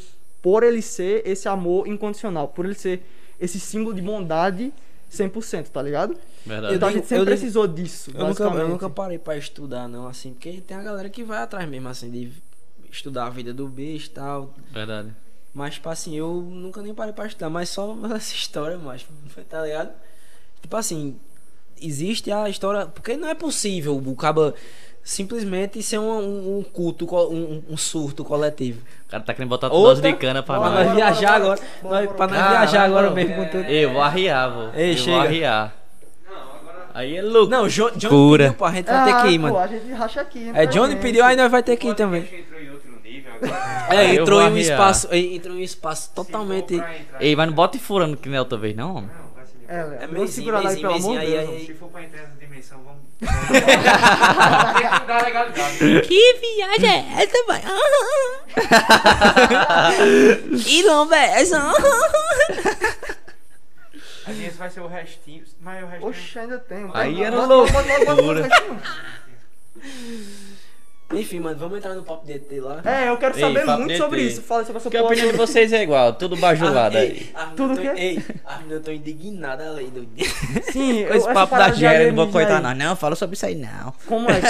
por 0.45 0.61
ele 0.61 0.79
ser 0.79 1.23
esse 1.25 1.47
amor 1.47 1.87
incondicional, 1.87 2.49
por 2.49 2.65
ele 2.65 2.75
ser 2.75 3.03
esse 3.39 3.59
símbolo 3.59 3.95
de 3.95 4.01
bondade 4.03 4.71
100%, 5.11 5.69
tá 5.69 5.81
ligado? 5.81 6.15
Verdade. 6.45 6.75
Então 6.75 6.87
a 6.87 6.91
gente 6.91 7.07
sempre 7.07 7.23
eu 7.23 7.25
precisou 7.25 7.67
disso, 7.67 8.11
Eu 8.13 8.27
nunca, 8.27 8.43
eu 8.43 8.69
nunca 8.69 8.87
parei 8.87 9.17
pra 9.17 9.35
estudar, 9.35 9.87
não, 9.87 10.07
assim, 10.07 10.33
porque 10.33 10.61
tem 10.61 10.77
a 10.77 10.83
galera 10.83 11.09
que 11.09 11.23
vai 11.23 11.39
atrás 11.39 11.67
mesmo, 11.67 11.89
assim, 11.89 12.11
de 12.11 12.31
estudar 12.91 13.25
a 13.27 13.29
vida 13.29 13.53
do 13.53 13.67
bicho 13.67 14.07
e 14.07 14.11
tal. 14.11 14.53
Verdade. 14.71 15.09
Mas, 15.53 15.75
tipo 15.75 15.87
assim, 15.89 16.15
eu 16.15 16.33
nunca 16.33 16.81
nem 16.81 16.93
parei 16.93 17.13
pra 17.13 17.25
estudar, 17.27 17.49
mas 17.49 17.69
só 17.69 17.95
essa 18.15 18.33
história, 18.33 18.77
mas, 18.77 19.05
tá 19.49 19.61
ligado? 19.61 19.91
Tipo 20.61 20.75
assim, 20.77 21.17
existe 21.81 22.31
a 22.31 22.49
história. 22.49 22.85
Porque 22.87 23.15
não 23.15 23.27
é 23.29 23.33
possível 23.35 23.95
o 23.97 24.15
caba 24.15 24.53
simplesmente 25.03 25.83
ser 25.83 25.99
um, 25.99 26.03
um, 26.19 26.57
um 26.59 26.63
culto, 26.63 27.05
um, 27.29 27.61
um 27.69 27.77
surto 27.77 28.23
coletivo. 28.25 28.81
O 29.07 29.09
cara 29.11 29.21
tá 29.23 29.33
querendo 29.35 29.49
botar 29.49 29.67
Outra? 29.67 29.89
dose 29.89 30.01
de 30.01 30.13
cana 30.13 30.41
pra 30.41 30.57
Bora, 30.57 30.69
nós 30.71 30.83
bora, 30.85 30.95
viajar 30.95 31.39
bora, 31.39 31.43
agora. 31.53 31.61
bora, 31.83 31.95
nós- 31.95 32.05
bora, 32.05 32.17
pra 32.17 32.27
nós 32.27 32.49
viajar 32.49 32.83
agora 32.85 33.11
mesmo 33.11 33.35
com 33.35 33.45
tudo. 33.45 33.63
Eu 33.65 33.93
vou 33.93 34.01
arriar, 34.01 34.49
vô. 34.49 34.69
Ei, 34.75 34.93
eu 34.93 34.97
chega. 34.97 35.11
vou 35.11 35.21
arriar. 35.21 35.75
Aí 36.93 37.17
é 37.17 37.21
louco. 37.21 37.51
Não, 37.51 37.67
Jo- 37.67 37.91
Johnny 37.91 38.09
Cura. 38.09 38.43
pediu, 38.45 38.57
pô, 38.57 38.65
a 38.65 38.71
gente 38.71 38.85
vai 38.85 39.05
ter 39.05 39.21
que 39.21 39.27
ir, 39.27 39.37
pô, 39.39 39.43
mano. 39.43 39.57
a 39.57 39.67
gente 39.67 39.91
racha 39.91 40.21
aqui. 40.21 40.51
É, 40.55 40.65
Johnny 40.65 40.95
pediu, 40.95 41.23
aí 41.25 41.35
nós 41.35 41.51
vai 41.51 41.61
ter 41.61 41.75
que 41.75 41.89
ir 41.89 41.93
também. 41.95 42.23
É, 43.89 44.15
eu 44.15 44.21
entrou 44.23 44.39
em 44.41 44.43
um 44.43 44.47
arriar. 44.47 44.61
espaço, 44.61 45.07
entrou 45.13 45.55
em 45.55 45.59
um 45.59 45.63
espaço 45.63 46.09
Se 46.09 46.15
totalmente. 46.15 46.81
Ei, 47.19 47.35
mas 47.35 47.47
não 47.47 47.53
bota 47.53 47.77
furando 47.79 48.17
que 48.17 48.27
nem 48.29 48.39
outra 48.39 48.57
vez, 48.57 48.75
não. 48.75 48.95
homem. 48.95 49.09
Não, 49.09 49.29
vai 49.35 49.45
ser 49.45 49.57
de 49.57 49.65
É, 49.67 50.03
É 50.03 50.07
mesinho, 50.07 50.27
segurada 50.27 50.69
aí, 50.69 50.81
pelo 50.81 50.93
amor 50.93 51.19
de 51.19 51.25
Deus. 51.27 51.65
Se 51.65 51.73
for 51.75 51.89
pra 51.89 52.03
entrar 52.03 52.21
nessa 52.21 52.35
dimensão, 52.39 52.79
vamos. 52.83 53.05
Que 56.07 56.33
viagem 56.33 56.89
é 56.89 57.23
essa, 57.23 57.45
vai? 57.47 57.61
que 60.63 60.83
lomba 60.83 61.15
é 61.15 61.41
essa? 61.41 61.59
A 64.27 64.33
gente 64.33 64.55
vai 64.55 64.69
ser 64.69 64.79
o 64.81 64.87
restinho. 64.87 65.43
Mas 65.61 65.83
o 65.83 65.87
restinho. 65.87 66.09
Oxe, 66.09 66.39
ainda 66.39 66.57
tem. 66.59 66.89
Aí 66.93 67.23
era 67.23 67.45
loucura. 67.45 68.49
Enfim, 71.13 71.39
mano, 71.39 71.55
vamos 71.57 71.77
entrar 71.77 71.93
no 71.93 72.01
papo 72.03 72.25
de 72.25 72.33
ET 72.33 72.47
lá. 72.59 72.81
É, 72.83 73.09
eu 73.09 73.17
quero 73.17 73.35
Ei, 73.35 73.41
saber 73.41 73.63
papo 73.65 73.81
muito 73.83 73.95
sobre 73.97 74.21
isso. 74.23 74.41
Fala 74.41 74.61
sobre 74.63 74.77
essa 74.77 74.89
Porque 74.89 74.97
a 74.97 75.03
opinião 75.03 75.31
de 75.31 75.37
vocês 75.37 75.71
é 75.71 75.83
igual, 75.83 76.13
tudo 76.13 76.35
bajulado 76.35 76.97
Ah, 76.97 76.99
aí. 76.99 77.07
ei, 77.07 77.29
Tudo 77.55 77.75
tô- 77.75 77.79
o 77.79 77.83
quê? 77.83 77.91
Ei, 77.95 78.23
eu 78.69 78.81
tô 78.81 78.91
indignado 78.91 79.61
ali 79.61 79.85
do 79.85 80.07
Sim, 80.71 80.99
eu, 81.01 81.07
Com 81.09 81.13
esse 81.13 81.31
papo 81.31 81.55
da 81.55 81.69
eu 81.69 82.07
não 82.13 82.15
vou 82.25 82.31
coitar, 82.33 82.57
aí. 82.57 82.63
não. 82.75 82.89
Não, 82.89 82.95
fala 82.95 83.15
sobre 83.15 83.35
isso 83.35 83.45
aí, 83.45 83.53
não. 83.55 83.93
Como 84.07 84.27
é? 84.31 84.41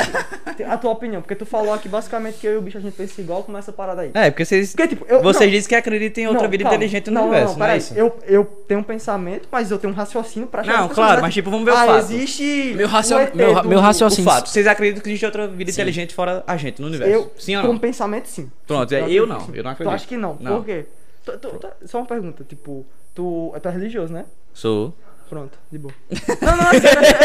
que- 0.55 0.63
A 0.63 0.77
tua 0.77 0.91
opinião? 0.91 1.21
Porque 1.21 1.35
tu 1.35 1.45
falou 1.45 1.73
aqui 1.73 1.89
basicamente 1.89 2.37
que 2.39 2.47
eu 2.47 2.53
e 2.53 2.57
o 2.57 2.61
bicho 2.61 2.77
a 2.77 2.81
gente 2.81 2.93
pensa 2.95 3.19
igual, 3.19 3.43
como 3.43 3.57
essa 3.57 3.73
parada 3.73 4.03
aí. 4.03 4.11
É, 4.13 4.31
porque 4.31 4.45
vocês. 4.45 4.71
Porque, 4.71 4.87
tipo, 4.87 5.05
eu, 5.09 5.21
Vocês 5.21 5.45
não, 5.49 5.55
dizem 5.57 5.67
que 5.69 5.75
acreditam 5.75 6.23
em 6.23 6.27
outra 6.27 6.43
não, 6.43 6.49
vida 6.49 6.63
calma. 6.63 6.75
inteligente 6.77 7.07
no 7.09 7.13
não, 7.15 7.23
universo, 7.29 7.53
não, 7.53 7.59
não, 7.59 7.65
é 7.65 7.67
peraí. 7.67 7.79
isso? 7.79 7.93
Eu, 7.93 8.17
eu 8.25 8.45
tenho 8.67 8.79
um 8.79 8.83
pensamento, 8.83 9.47
mas 9.51 9.69
eu 9.71 9.77
tenho 9.77 9.91
um 9.91 9.95
raciocínio 9.95 10.47
pra 10.47 10.63
chegar 10.63 10.79
Não, 10.81 10.87
claro, 10.89 11.21
mas 11.21 11.33
tipo, 11.33 11.49
vamos 11.51 11.65
ver 11.65 11.71
o 11.71 11.75
ah, 11.77 11.85
fato. 11.85 11.99
existe. 12.11 12.73
Meu 12.75 12.87
racio- 12.87 13.17
o 13.17 13.19
ET 13.19 13.35
meu 13.65 13.79
raciocínio. 13.81 14.31
fato, 14.31 14.47
vocês 14.49 14.65
acreditam 14.67 15.03
que 15.03 15.09
existe 15.09 15.25
outra 15.25 15.47
vida 15.47 15.69
inteligente 15.69 16.13
fora 16.15 16.44
a 16.47 16.57
gente 16.57 16.81
no 16.81 16.87
universo? 16.87 17.13
Eu, 17.13 17.31
sim 17.37 17.55
ou 17.57 17.63
não? 17.63 17.77
pensamento, 17.77 18.27
sim. 18.27 18.51
Pronto, 18.67 18.89
Sim, 18.89 18.95
é, 18.95 19.09
eu 19.11 19.25
não, 19.27 19.37
eu 19.53 19.63
não 19.63 19.71
Tu 19.71 19.73
acredito. 19.73 19.93
acha 19.95 20.07
que 20.07 20.17
não? 20.17 20.37
Não. 20.39 20.57
Por 20.57 20.65
quê? 20.65 20.85
Tu- 21.25 21.37
tu- 21.39 21.49
tu- 21.59 21.87
só 21.87 21.97
uma 21.99 22.05
pergunta, 22.05 22.43
tipo, 22.47 22.85
tu, 23.13 23.53
tu 23.61 23.67
é 23.67 23.71
religioso, 23.71 24.13
né? 24.13 24.25
Sou. 24.53 24.93
Pronto, 25.27 25.57
de 25.71 25.79
boa. 25.79 25.91
Não, 26.39 26.55
não, 26.55 26.71
é 26.71 26.75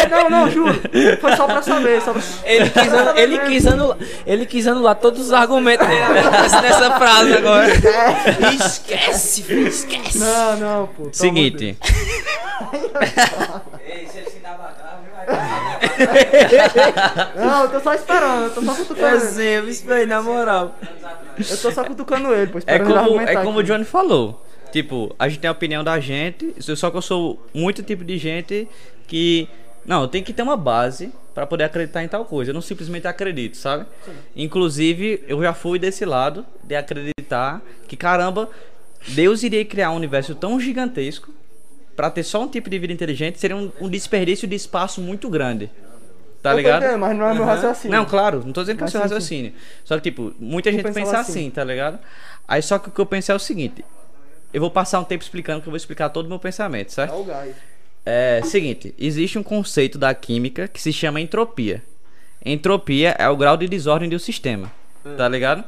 é 0.04 0.08
não, 0.08 0.30
não, 0.30 0.50
juro. 0.50 0.72
Foi 1.20 1.36
só 1.36 1.44
pra 1.46 1.60
saber, 1.60 2.00
só 2.00 2.14
pra... 2.14 2.22
Ele 2.44 2.70
quis, 2.70 2.94
anu- 2.94 3.18
ele, 3.18 3.38
quis 3.40 3.66
anular, 3.66 3.98
ele 4.24 4.46
quis 4.46 4.66
anular 4.66 4.94
todos 4.96 5.20
os 5.26 5.32
argumentos 5.34 5.86
dele 5.86 6.00
nessa, 6.00 6.62
nessa 6.62 6.90
frase 6.98 7.34
agora. 7.34 7.68
Esquece, 8.54 9.42
filho, 9.42 9.68
esquece. 9.68 10.16
Não, 10.18 10.56
não, 10.56 10.86
pô. 10.86 11.10
Seguinte, 11.12 11.76
Ei, 13.84 14.06
se 14.06 14.18
ele 14.18 14.30
se 14.30 14.38
dá 14.38 14.54
grave, 14.54 15.10
vai 15.14 15.26
amor 15.28 15.80
de 15.80 15.88
Deus. 15.88 15.89
Não, 17.36 17.62
eu 17.64 17.70
tô 17.70 17.80
só 17.80 17.94
esperando, 17.94 18.44
eu 18.44 18.50
tô 18.54 18.62
só 18.62 18.74
cutucando 18.74 19.06
É 19.06 19.16
ele. 19.16 19.20
sim, 19.20 19.42
eu 19.42 19.62
me 19.64 19.70
expliquei, 19.70 20.06
na 20.06 20.22
moral. 20.22 20.76
Eu 21.38 21.56
tô 21.58 21.70
só 21.70 21.84
cutucando 21.84 22.34
ele, 22.34 22.50
pô, 22.50 22.58
é 22.58 22.60
esperando 22.60 22.80
ele 22.90 22.92
como, 22.94 22.98
argumentar 23.00 23.40
é 23.40 23.44
como 23.44 23.56
o 23.58 23.60
aqui. 23.60 23.68
Johnny 23.70 23.84
falou. 23.84 24.46
Tipo, 24.72 25.14
a 25.18 25.28
gente 25.28 25.40
tem 25.40 25.48
a 25.48 25.52
opinião 25.52 25.82
da 25.82 25.98
gente, 25.98 26.54
só 26.60 26.90
que 26.90 26.96
eu 26.96 27.02
sou 27.02 27.44
muito 27.52 27.82
tipo 27.82 28.04
de 28.04 28.16
gente 28.18 28.68
que. 29.06 29.48
Não, 29.84 30.06
tem 30.06 30.22
que 30.22 30.32
ter 30.32 30.42
uma 30.42 30.56
base 30.56 31.10
pra 31.34 31.46
poder 31.46 31.64
acreditar 31.64 32.04
em 32.04 32.08
tal 32.08 32.24
coisa. 32.24 32.50
Eu 32.50 32.54
não 32.54 32.60
simplesmente 32.60 33.06
acredito, 33.08 33.56
sabe? 33.56 33.86
Inclusive, 34.36 35.24
eu 35.26 35.42
já 35.42 35.52
fui 35.54 35.78
desse 35.78 36.04
lado 36.04 36.44
de 36.62 36.76
acreditar 36.76 37.60
que, 37.88 37.96
caramba, 37.96 38.48
Deus 39.08 39.42
iria 39.42 39.64
criar 39.64 39.90
um 39.90 39.96
universo 39.96 40.34
tão 40.34 40.60
gigantesco 40.60 41.30
pra 41.96 42.10
ter 42.10 42.22
só 42.22 42.42
um 42.42 42.48
tipo 42.48 42.70
de 42.70 42.78
vida 42.78 42.92
inteligente, 42.92 43.38
seria 43.40 43.56
um, 43.56 43.72
um 43.80 43.88
desperdício 43.88 44.46
de 44.46 44.54
espaço 44.54 45.00
muito 45.00 45.28
grande. 45.28 45.70
Tá 46.42 46.52
Eu 46.52 46.56
ligado? 46.56 46.82
entendendo, 46.82 47.00
mas 47.00 47.16
não 47.16 47.28
é 47.28 47.34
meu 47.34 47.44
raciocínio. 47.44 47.96
Não, 47.96 48.04
claro, 48.06 48.42
não 48.44 48.52
tô 48.52 48.62
dizendo 48.62 48.78
que 48.78 48.84
é 48.84 48.86
o 48.86 48.90
seu 48.90 49.00
sim. 49.00 49.02
raciocínio. 49.02 49.52
Só 49.84 49.96
que, 49.96 50.02
tipo, 50.10 50.34
muita 50.38 50.70
Tu 50.70 50.76
gente 50.76 50.90
pensa 50.92 51.18
assim. 51.18 51.32
assim, 51.32 51.50
tá 51.50 51.62
ligado? 51.62 51.98
Aí 52.48 52.62
só 52.62 52.78
que 52.78 52.88
o 52.88 52.92
que 52.92 53.00
eu 53.00 53.06
pensei 53.06 53.32
é 53.32 53.36
o 53.36 53.38
seguinte: 53.38 53.84
eu 54.52 54.60
vou 54.60 54.70
passar 54.70 55.00
um 55.00 55.04
tempo 55.04 55.22
explicando 55.22 55.60
que 55.60 55.68
eu 55.68 55.70
vou 55.70 55.76
explicar 55.76 56.08
todo 56.08 56.26
o 56.26 56.28
meu 56.28 56.38
pensamento, 56.38 56.92
certo? 56.92 57.12
É 57.14 57.16
o 57.16 57.24
gás. 57.24 57.54
É 58.06 58.40
seguinte, 58.42 58.94
existe 58.98 59.38
um 59.38 59.42
conceito 59.42 59.98
da 59.98 60.14
química 60.14 60.66
que 60.66 60.80
se 60.80 60.92
chama 60.92 61.20
entropia. 61.20 61.82
Entropia 62.44 63.14
é 63.18 63.28
o 63.28 63.36
grau 63.36 63.56
de 63.56 63.68
desordem 63.68 64.08
do 64.08 64.18
sistema, 64.18 64.72
tá 65.18 65.28
ligado? 65.28 65.62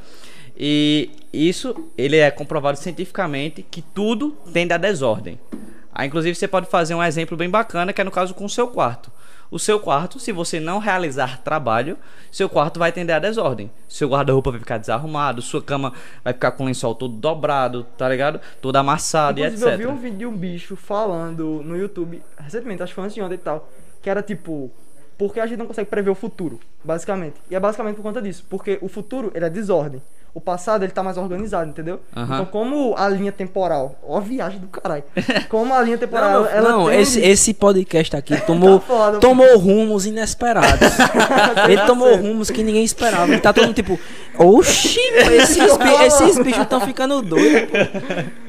E 0.56 1.10
isso 1.32 1.90
ele 1.96 2.16
é 2.16 2.30
comprovado 2.30 2.78
cientificamente 2.78 3.62
que 3.70 3.82
tudo 3.82 4.30
tende 4.52 4.72
à 4.72 4.78
desordem. 4.78 5.38
Aí, 5.94 6.06
inclusive, 6.08 6.34
você 6.34 6.48
pode 6.48 6.66
fazer 6.66 6.94
um 6.94 7.02
exemplo 7.02 7.36
bem 7.36 7.50
bacana, 7.50 7.92
que 7.92 8.00
é 8.00 8.04
no 8.04 8.10
caso 8.10 8.32
com 8.32 8.46
o 8.46 8.48
seu 8.48 8.66
quarto. 8.68 9.12
O 9.52 9.58
seu 9.58 9.78
quarto, 9.78 10.18
se 10.18 10.32
você 10.32 10.58
não 10.58 10.78
realizar 10.78 11.42
trabalho, 11.42 11.98
seu 12.30 12.48
quarto 12.48 12.78
vai 12.78 12.90
tender 12.90 13.14
à 13.14 13.18
desordem. 13.18 13.70
Seu 13.86 14.08
guarda-roupa 14.08 14.50
vai 14.50 14.58
ficar 14.58 14.78
desarrumado, 14.78 15.42
sua 15.42 15.60
cama 15.60 15.92
vai 16.24 16.32
ficar 16.32 16.52
com 16.52 16.62
o 16.62 16.66
lençol 16.66 16.94
todo 16.94 17.14
dobrado, 17.14 17.84
tá 17.98 18.08
ligado? 18.08 18.40
Todo 18.62 18.76
amassado 18.76 19.40
Inclusive, 19.40 19.62
e 19.62 19.68
eu 19.68 19.74
etc. 19.74 19.86
vi 19.86 19.86
um 19.92 19.96
vídeo 20.00 20.18
de 20.20 20.26
um 20.26 20.34
bicho 20.34 20.74
falando 20.74 21.62
no 21.62 21.76
YouTube, 21.76 22.22
recentemente, 22.38 22.82
acho 22.82 22.92
que 22.92 22.94
foi 22.94 23.04
antes 23.04 23.14
de 23.14 23.20
ontem 23.20 23.34
e 23.34 23.38
tal, 23.38 23.68
que 24.00 24.08
era 24.08 24.22
tipo, 24.22 24.70
porque 25.18 25.38
a 25.38 25.46
gente 25.46 25.58
não 25.58 25.66
consegue 25.66 25.90
prever 25.90 26.08
o 26.08 26.14
futuro, 26.14 26.58
basicamente. 26.82 27.34
E 27.50 27.54
é 27.54 27.60
basicamente 27.60 27.96
por 27.96 28.02
conta 28.02 28.22
disso, 28.22 28.46
porque 28.48 28.78
o 28.80 28.88
futuro, 28.88 29.30
ele 29.34 29.44
é 29.44 29.50
desordem. 29.50 30.00
O 30.34 30.40
passado 30.40 30.82
ele 30.82 30.92
tá 30.92 31.02
mais 31.02 31.18
organizado, 31.18 31.68
entendeu? 31.68 32.00
Então, 32.16 32.46
como 32.46 32.94
a 32.96 33.06
linha 33.08 33.30
temporal, 33.30 33.96
ó 34.02 34.16
a 34.16 34.20
viagem 34.20 34.58
do 34.60 34.66
caralho. 34.68 35.04
Como 35.50 35.74
a 35.74 35.82
linha 35.82 35.98
temporal, 35.98 36.42
Não, 36.42 36.46
ela 36.48 36.70
não 36.70 36.86
tem- 36.88 37.00
esse, 37.00 37.20
esse 37.20 37.52
podcast 37.52 38.16
aqui 38.16 38.40
tomou, 38.46 38.80
Tá 38.80 38.86
foda, 38.86 39.18
tomou 39.18 39.58
rumos 39.58 40.06
inesperados. 40.06 40.70
Ele 41.68 41.80
tomou 41.86 42.16
rumos 42.16 42.50
que 42.50 42.62
ninguém 42.62 42.82
esperava. 42.84 43.30
Ele 43.30 43.40
tá 43.40 43.52
todo 43.52 43.66
mundo 43.66 43.74
tipo, 43.74 43.98
oxi, 44.38 44.98
esses, 45.40 45.76
bi- 45.76 46.04
esses 46.06 46.38
bichos 46.38 46.62
estão 46.62 46.80
ficando 46.80 47.20
doidos. 47.20 47.68
pô." 47.70 47.76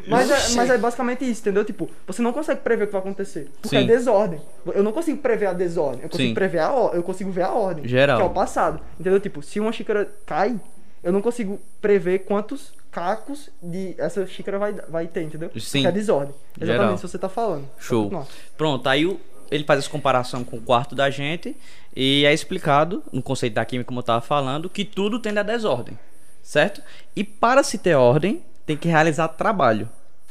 Mas 0.07 0.29
é, 0.29 0.55
mas 0.55 0.69
é 0.69 0.77
basicamente 0.77 1.29
isso, 1.29 1.41
entendeu? 1.41 1.63
Tipo, 1.63 1.89
você 2.05 2.21
não 2.21 2.33
consegue 2.33 2.59
prever 2.61 2.83
o 2.83 2.87
que 2.87 2.93
vai 2.93 3.01
acontecer. 3.01 3.49
Porque 3.61 3.77
Sim. 3.77 3.83
é 3.83 3.87
desordem. 3.87 4.39
Eu 4.73 4.83
não 4.83 4.91
consigo 4.91 5.17
prever 5.19 5.45
a 5.47 5.53
desordem. 5.53 6.01
Eu 6.03 6.09
consigo 6.09 6.29
Sim. 6.29 6.33
prever 6.33 6.59
a 6.59 6.71
ordem. 6.71 6.97
Eu 6.97 7.03
consigo 7.03 7.31
ver 7.31 7.43
a 7.43 7.51
ordem. 7.51 7.87
Geral. 7.87 8.17
Que 8.17 8.23
é 8.23 8.25
o 8.25 8.29
passado. 8.29 8.79
Entendeu? 8.99 9.19
Tipo, 9.21 9.41
se 9.41 9.59
uma 9.61 9.71
xícara 9.71 10.09
cai, 10.25 10.55
eu 11.03 11.11
não 11.11 11.21
consigo 11.21 11.59
prever 11.81 12.19
quantos 12.19 12.73
cacos 12.91 13.49
de 13.61 13.95
essa 13.97 14.25
xícara 14.27 14.57
vai, 14.59 14.73
vai 14.73 15.07
ter, 15.07 15.23
entendeu? 15.23 15.51
Sim. 15.59 15.81
Que 15.81 15.87
é 15.87 15.91
desordem. 15.91 16.33
Exatamente 16.55 16.67
Geral. 16.79 16.93
isso 16.95 17.01
que 17.05 17.11
você 17.11 17.17
tá 17.19 17.29
falando. 17.29 17.67
Show. 17.79 18.25
Pronto, 18.57 18.87
aí 18.87 19.05
o- 19.05 19.19
ele 19.51 19.63
faz 19.63 19.79
essa 19.79 19.89
comparação 19.89 20.43
com 20.43 20.57
o 20.57 20.61
quarto 20.61 20.95
da 20.95 21.09
gente 21.09 21.55
e 21.95 22.23
é 22.25 22.33
explicado, 22.33 23.03
no 23.11 23.21
conceito 23.21 23.53
da 23.53 23.65
química, 23.65 23.87
como 23.87 23.99
eu 23.99 24.01
estava 24.01 24.21
falando, 24.21 24.69
que 24.69 24.85
tudo 24.85 25.19
tende 25.19 25.39
à 25.39 25.43
desordem, 25.43 25.97
certo? 26.41 26.81
E 27.15 27.23
para 27.23 27.63
se 27.63 27.77
ter 27.77 27.95
ordem, 27.95 28.43
tem 28.65 28.77
que 28.77 28.87
realizar 28.87 29.27
trabalho, 29.29 29.89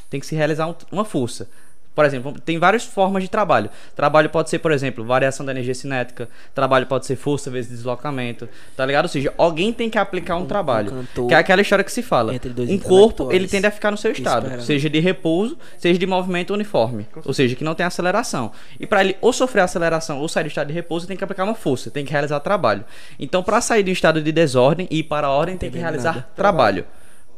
tem 0.09 0.19
que 0.21 0.27
se 0.27 0.35
realizar 0.35 0.67
um- 0.69 0.75
uma 0.91 1.05
força. 1.05 1.49
Por 1.95 2.05
exemplo, 2.05 2.35
tem 2.41 2.59
várias 2.59 2.85
formas 2.85 3.23
de 3.23 3.29
trabalho. 3.29 3.69
Trabalho 3.95 4.31
pode 4.31 4.49
ser, 4.49 4.59
por 4.59 4.73
exemplo, 4.73 5.05
variação 5.05 5.45
da 5.45 5.53
energia 5.53 5.75
cinética. 5.75 6.29
Trabalho 6.55 6.87
pode 6.87 7.07
ser 7.07 7.17
força 7.17 7.51
vezes 7.51 7.71
deslocamento. 7.71 8.49
Tá 8.77 8.87
ligado? 8.87 9.05
Ou 9.05 9.09
seja, 9.09 9.33
alguém 9.37 9.73
tem 9.73 9.91
que 9.91 9.99
aplicar 9.99 10.37
um, 10.37 10.47
trabalho. 10.47 10.91
cantor 10.91 11.29
Que 11.29 11.35
é 11.35 11.37
aquela 11.37 11.61
história 11.61 11.85
que 11.85 11.93
se 11.93 12.03
fala. 12.03 12.35
entre 12.35 12.51
dois 12.51 12.71
Um 12.71 12.79
corpo, 12.79 13.31
ele 13.31 13.47
tende 13.47 13.67
a 13.67 13.71
ficar 13.71 13.91
no 13.91 13.97
seu 13.97 14.13
estado. 14.13 14.45
esperando. 14.45 14.65
Seja 14.65 14.89
de 14.89 15.01
repouso, 15.01 15.59
seja 15.79 15.99
de 15.99 16.07
movimento 16.07 16.55
uniforme. 16.55 17.07
Ou 17.25 17.35
seja, 17.35 17.55
que 17.55 17.65
não 17.65 17.75
tem 17.75 17.85
aceleração. 17.85 18.53
E 18.81 18.87
para 18.87 19.03
ele 19.03 19.17
ou 19.21 19.33
sofrer 19.33 19.61
aceleração 19.63 20.19
ou 20.19 20.29
sair 20.29 20.45
do 20.45 20.49
estado 20.49 20.69
de 20.69 20.73
repouso, 20.73 21.07
tem 21.07 21.17
que 21.17 21.25
aplicar 21.25 21.45
uma 21.45 21.55
força, 21.55 21.91
tem 21.91 22.05
que 22.05 22.13
realizar 22.13 22.41
trabalho. 22.41 22.85
Então, 23.19 23.43
para 23.43 23.61
sair 23.61 23.83
do 23.83 23.91
estado 23.91 24.23
de 24.23 24.33
desordem 24.33 24.89
e 24.91 25.01
ir 25.01 25.03
para 25.05 25.27
a 25.27 25.31
ordem, 25.31 25.57
tem 25.57 25.71
que 25.71 25.79
realizar 25.79 26.15
nada. 26.15 26.29
trabalho. 26.35 26.87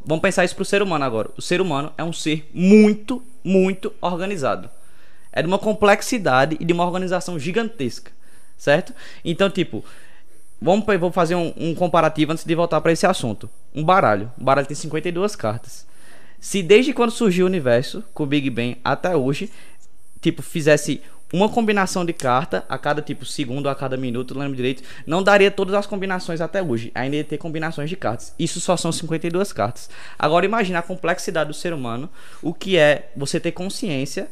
Vamos 0.05 0.23
pensar 0.23 0.45
isso 0.45 0.55
pro 0.55 0.65
ser 0.65 0.83
humano 0.83 1.05
agora. 1.05 1.31
O 1.37 1.43
ser 1.43 1.61
humano 1.61 1.93
é 1.97 2.05
um 2.05 2.13
ser 2.13 2.49
muito, 2.53 3.23
muito 3.43 3.93
organizado. 4.01 4.69
É 5.33 5.41
de 5.41 5.49
uma 5.49 5.59
complexidade 5.59 6.57
e 6.61 6.65
de 6.65 6.73
uma 6.73 6.85
organização 6.85 7.39
gigantesca, 7.39 8.13
certo? 8.57 8.95
Então, 9.25 9.51
tipo, 9.51 9.85
vamos 10.61 10.85
vou 11.01 11.11
fazer 11.11 11.35
um, 11.35 11.53
um 11.57 11.75
comparativo 11.75 12.33
antes 12.33 12.45
de 12.45 12.55
voltar 12.55 12.81
para 12.81 12.93
esse 12.93 13.07
assunto. 13.07 13.49
Um 13.75 13.83
baralho. 13.83 14.31
Um 14.39 14.45
baralho 14.45 14.67
tem 14.67 14.77
52 14.77 15.35
cartas. 15.35 15.87
Se 16.39 16.63
desde 16.63 16.93
quando 16.93 17.11
surgiu 17.11 17.47
o 17.47 17.49
universo, 17.49 18.05
com 18.13 18.25
o 18.25 18.27
Big 18.27 18.51
Bang 18.51 18.77
até 18.85 19.17
hoje, 19.17 19.51
tipo, 20.21 20.43
fizesse 20.43 21.03
uma 21.35 21.49
combinação 21.49 22.05
de 22.05 22.13
carta 22.13 22.65
a 22.69 22.79
cada 22.79 23.03
tipo 23.03 23.27
segundo, 23.27 23.69
a 23.69 23.75
cada 23.75 23.97
minuto, 23.97 24.35
não 24.35 24.43
lembro 24.43 24.57
direito, 24.57 24.85
não 25.05 25.21
daria 25.21 25.51
todas 25.51 25.75
as 25.75 25.85
combinações 25.85 26.41
até 26.41 26.63
hoje. 26.63 26.93
Ainda 26.95 27.17
ia 27.17 27.25
ter 27.25 27.39
combinações 27.39 27.91
de 27.91 27.97
cartas. 27.97 28.33
Isso 28.39 28.61
só 28.61 28.77
são 28.77 28.93
52 28.93 29.53
cartas. 29.53 29.91
Agora 30.17 30.47
imagine 30.47 30.77
a 30.77 30.83
complexidade 30.83 31.49
do 31.49 31.55
ser 31.55 31.73
humano, 31.73 32.09
o 32.41 32.55
que 32.55 32.79
é 32.79 33.11
você 33.17 33.41
ter 33.41 33.51
consciência 33.51 34.29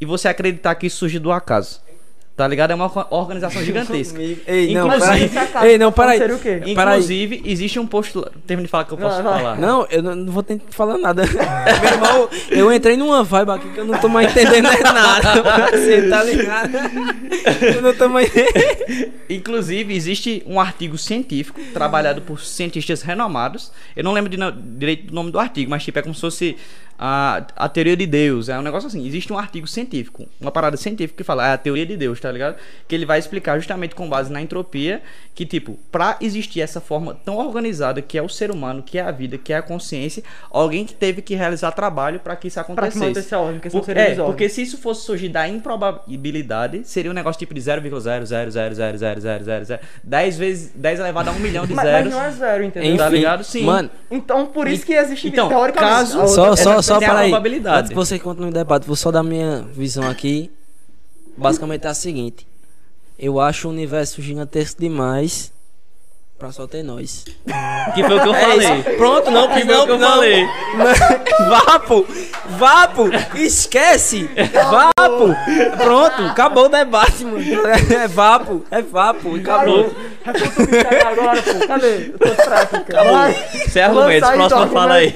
e 0.00 0.06
você 0.06 0.26
acreditar 0.26 0.74
que 0.76 0.86
isso 0.86 0.96
surgiu 0.96 1.20
do 1.20 1.30
acaso. 1.30 1.82
Tá 2.38 2.46
ligado? 2.46 2.70
É 2.70 2.74
uma 2.76 2.88
organização 3.10 3.60
gigantesca. 3.66 4.22
Ei, 4.22 4.72
não, 4.72 4.86
Inclusive- 4.86 5.38
acaso 5.38 5.66
Ei, 5.66 5.76
não, 5.76 5.90
quê? 5.90 6.60
Peraí. 6.72 6.72
Inclusive, 6.72 7.42
existe 7.44 7.80
um 7.80 7.86
postulado. 7.86 8.30
Termina 8.46 8.64
de 8.64 8.70
falar 8.70 8.84
que 8.84 8.92
eu 8.92 8.96
posso 8.96 9.20
falar. 9.20 9.58
Não, 9.58 9.84
eu 9.90 10.00
não, 10.00 10.30
vou 10.30 10.44
tentar 10.44 10.64
falar 10.70 10.98
nada. 10.98 11.24
Meu 11.26 11.90
irmão, 11.92 12.28
eu 12.48 12.72
entrei 12.72 12.96
numa 12.96 13.24
vibe 13.24 13.50
aqui 13.50 13.68
que 13.70 13.78
eu 13.78 13.84
não 13.84 13.98
tô 13.98 14.08
mais 14.08 14.30
entendendo 14.30 14.68
nada. 14.84 15.68
Você 15.72 16.08
tá 16.08 16.22
ligado? 16.22 16.70
Eu 17.74 17.82
não 17.82 17.92
tô 17.92 18.08
mais. 18.08 18.30
Inclusive, 19.28 19.92
existe 19.96 20.40
um 20.46 20.60
artigo 20.60 20.96
científico 20.96 21.60
trabalhado 21.74 22.22
por 22.22 22.40
cientistas 22.40 23.02
renomados. 23.02 23.72
Eu 23.96 24.04
não 24.04 24.12
lembro 24.12 24.30
de 24.30 24.38
direito 24.78 25.08
do 25.08 25.14
nome 25.14 25.32
do 25.32 25.40
artigo, 25.40 25.68
mas 25.70 25.82
tipo, 25.82 25.98
é 25.98 26.02
como 26.02 26.14
se 26.14 26.20
fosse 26.20 26.56
a, 26.98 27.42
a 27.56 27.68
teoria 27.68 27.96
de 27.96 28.06
Deus. 28.06 28.48
É 28.48 28.58
um 28.58 28.62
negócio 28.62 28.86
assim. 28.88 29.06
Existe 29.06 29.32
um 29.32 29.38
artigo 29.38 29.66
científico, 29.66 30.26
uma 30.40 30.50
parada 30.50 30.76
científica 30.76 31.18
que 31.18 31.24
fala, 31.24 31.46
é 31.48 31.52
a 31.52 31.58
teoria 31.58 31.86
de 31.86 31.96
Deus, 31.96 32.18
tá 32.20 32.30
ligado? 32.32 32.56
Que 32.88 32.94
ele 32.94 33.06
vai 33.06 33.18
explicar 33.18 33.58
justamente 33.58 33.94
com 33.94 34.08
base 34.08 34.32
na 34.32 34.40
entropia 34.42 35.00
que, 35.34 35.46
tipo, 35.46 35.78
pra 35.92 36.16
existir 36.20 36.60
essa 36.60 36.80
forma 36.80 37.14
tão 37.24 37.36
organizada 37.36 38.02
que 38.02 38.18
é 38.18 38.22
o 38.22 38.28
ser 38.28 38.50
humano, 38.50 38.82
que 38.82 38.98
é 38.98 39.02
a 39.02 39.10
vida, 39.12 39.38
que 39.38 39.52
é 39.52 39.56
a 39.58 39.62
consciência, 39.62 40.22
alguém 40.50 40.84
que 40.84 40.92
teve 40.94 41.22
que 41.22 41.34
realizar 41.36 41.70
trabalho 41.70 42.18
para 42.18 42.34
que 42.34 42.48
isso 42.48 42.54
Pra 42.56 42.64
que 42.64 42.72
acontecesse. 42.98 43.34
a 43.34 43.38
ordem, 43.38 43.60
porque 43.60 43.70
Por- 43.70 43.96
é, 43.96 44.14
porque 44.16 44.48
se 44.48 44.62
isso 44.62 44.78
fosse 44.78 45.04
surgir 45.06 45.28
da 45.28 45.46
improbabilidade, 45.48 46.82
seria 46.84 47.10
um 47.10 47.14
negócio 47.14 47.38
tipo 47.38 47.54
de 47.54 47.60
0,000000000 47.60 49.80
10 50.02 50.38
vezes 50.38 50.70
10 50.74 51.00
elevado 51.00 51.30
a 51.30 51.32
1 51.32 51.38
milhão 51.38 51.66
de 51.66 51.74
Mas, 51.74 51.84
mas 51.84 51.94
zeros. 51.94 52.12
não 52.12 52.22
é 52.22 52.30
zero, 52.30 52.64
entendeu? 52.64 52.96
Tá 52.96 53.06
Enfim, 53.06 53.16
ligado? 53.16 53.44
Sim. 53.44 53.62
Mano, 53.64 53.90
Então, 54.10 54.46
por 54.46 54.66
isso 54.68 54.84
que 54.84 54.92
existe 54.92 55.28
Então, 55.28 55.48
teoricamente. 55.48 55.92
caso- 55.92 56.28
só, 56.28 56.56
só, 56.56 56.82
só, 56.88 56.98
tem 56.98 57.08
a 57.08 57.10
peraí. 57.10 57.30
probabilidade. 57.30 57.78
Antes 57.78 57.88
de 57.90 57.94
você 57.94 58.18
continuar 58.18 58.50
o 58.50 58.52
debate, 58.52 58.86
vou 58.86 58.96
só 58.96 59.10
dar 59.10 59.22
minha 59.22 59.62
visão 59.72 60.08
aqui. 60.08 60.50
Basicamente 61.36 61.86
é 61.86 61.90
a 61.90 61.94
seguinte: 61.94 62.46
Eu 63.18 63.38
acho 63.40 63.68
o 63.68 63.70
universo 63.70 64.20
gigantesco 64.20 64.80
demais 64.80 65.52
pra 66.38 66.52
só 66.52 66.66
ter 66.66 66.82
nós. 66.82 67.24
Que 67.94 68.04
foi 68.04 68.16
o 68.16 68.22
que 68.22 68.28
eu 68.28 68.34
É 68.34 68.40
falei. 68.40 68.58
isso. 68.80 68.90
Pronto, 68.96 69.30
não, 69.30 69.48
Que 69.48 69.64
foi 69.64 69.74
o 69.76 69.84
que 69.86 69.90
eu 69.92 69.98
não. 69.98 70.08
falei. 70.10 70.46
Vapo! 71.48 72.06
Vapo! 72.50 73.10
Esquece! 73.36 74.28
Vapo! 74.52 75.34
Pronto, 75.76 76.22
acabou 76.22 76.66
o 76.66 76.68
debate, 76.68 77.24
mano. 77.24 77.38
É 77.92 78.06
vapo, 78.08 78.64
é 78.70 78.82
vapo, 78.82 79.34
acabou. 79.36 79.86
O 79.86 79.94
agora, 81.06 81.42
pô. 81.42 81.66
Cadê? 81.66 82.12
Eu 82.12 82.18
tô. 82.18 83.70
Sem 83.70 83.82
argumentos, 83.82 84.28
aí 84.28 84.36
próxima 84.36 84.66
fala 84.68 84.94
aí. 84.94 85.14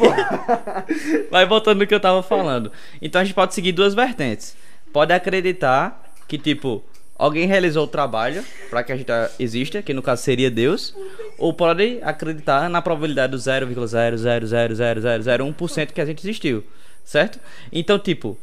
Vai 1.31 1.47
voltando 1.47 1.79
no 1.81 1.87
que 1.87 1.95
eu 1.95 2.01
tava 2.01 2.23
falando. 2.23 2.73
Então 3.01 3.21
a 3.21 3.25
gente 3.25 3.35
pode 3.35 3.55
seguir 3.55 3.73
duas 3.73 3.95
vertentes. 3.95 4.57
Pode 4.93 5.13
acreditar 5.13 6.03
que, 6.29 6.39
tipo, 6.39 6.83
alguém 7.23 7.47
realizou 7.47 7.85
o 7.85 7.89
trabalho 7.89 8.45
para 8.69 8.83
que 8.83 8.93
a 8.93 8.97
gente 8.97 9.13
exista, 9.39 9.81
que 9.81 9.95
no 9.95 10.03
caso 10.03 10.23
seria 10.23 10.51
Deus. 10.51 10.93
Ou 11.39 11.55
pode 11.55 12.01
acreditar 12.03 12.69
na 12.69 12.83
probabilidade 12.83 13.31
do 13.31 13.39
0,0000001% 13.39 15.93
que 15.93 16.01
a 16.01 16.05
gente 16.05 16.19
existiu. 16.21 16.65
Certo? 17.05 17.39
Então, 17.73 17.97
tipo, 17.99 18.39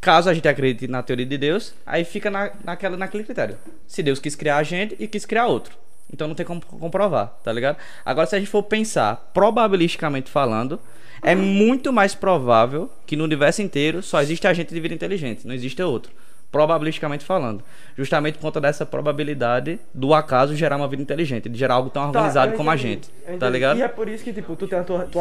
caso 0.00 0.28
a 0.28 0.34
gente 0.34 0.48
acredite 0.48 0.88
na 0.88 1.02
teoria 1.02 1.26
de 1.26 1.38
Deus, 1.38 1.74
aí 1.86 2.04
fica 2.04 2.30
na, 2.30 2.50
naquela, 2.64 2.96
naquele 2.96 3.24
critério. 3.24 3.58
Se 3.86 4.02
Deus 4.02 4.18
quis 4.18 4.34
criar 4.34 4.56
a 4.56 4.62
gente 4.62 4.96
e 4.98 5.06
quis 5.06 5.24
criar 5.24 5.46
outro. 5.46 5.74
Então 6.12 6.26
não 6.28 6.34
tem 6.34 6.44
como 6.44 6.60
comprovar, 6.60 7.38
tá 7.42 7.50
ligado? 7.52 7.78
Agora, 8.04 8.26
se 8.26 8.36
a 8.36 8.38
gente 8.38 8.50
for 8.50 8.64
pensar, 8.64 9.30
probabilisticamente 9.32 10.30
falando, 10.30 10.78
é 11.22 11.34
muito 11.34 11.90
mais 11.92 12.14
provável 12.14 12.90
que 13.06 13.16
no 13.16 13.24
universo 13.24 13.62
inteiro 13.62 14.02
só 14.02 14.20
existe 14.20 14.46
agente 14.46 14.74
de 14.74 14.80
vida 14.80 14.94
inteligente, 14.94 15.46
não 15.46 15.54
existe 15.54 15.82
outro. 15.82 16.12
Probabilisticamente 16.52 17.24
falando. 17.24 17.64
Justamente 17.96 18.34
por 18.34 18.42
conta 18.42 18.60
dessa 18.60 18.84
probabilidade 18.86 19.80
do 19.92 20.12
acaso 20.12 20.54
gerar 20.54 20.76
uma 20.76 20.86
vida 20.86 21.02
inteligente, 21.02 21.48
de 21.48 21.58
gerar 21.58 21.74
algo 21.74 21.88
tão 21.90 22.02
Tá, 22.02 22.08
organizado 22.18 22.52
eu 22.52 22.56
como 22.58 22.70
a 22.70 22.76
gente. 22.76 23.10
Tá 23.40 23.48
ligado? 23.48 23.78
E 23.78 23.82
é 23.82 23.88
por 23.88 24.06
isso 24.08 24.22
que, 24.22 24.32
tipo, 24.34 24.54
tu, 24.54 24.64
a 24.76 24.84
tua, 24.84 25.00
tu 25.06 25.18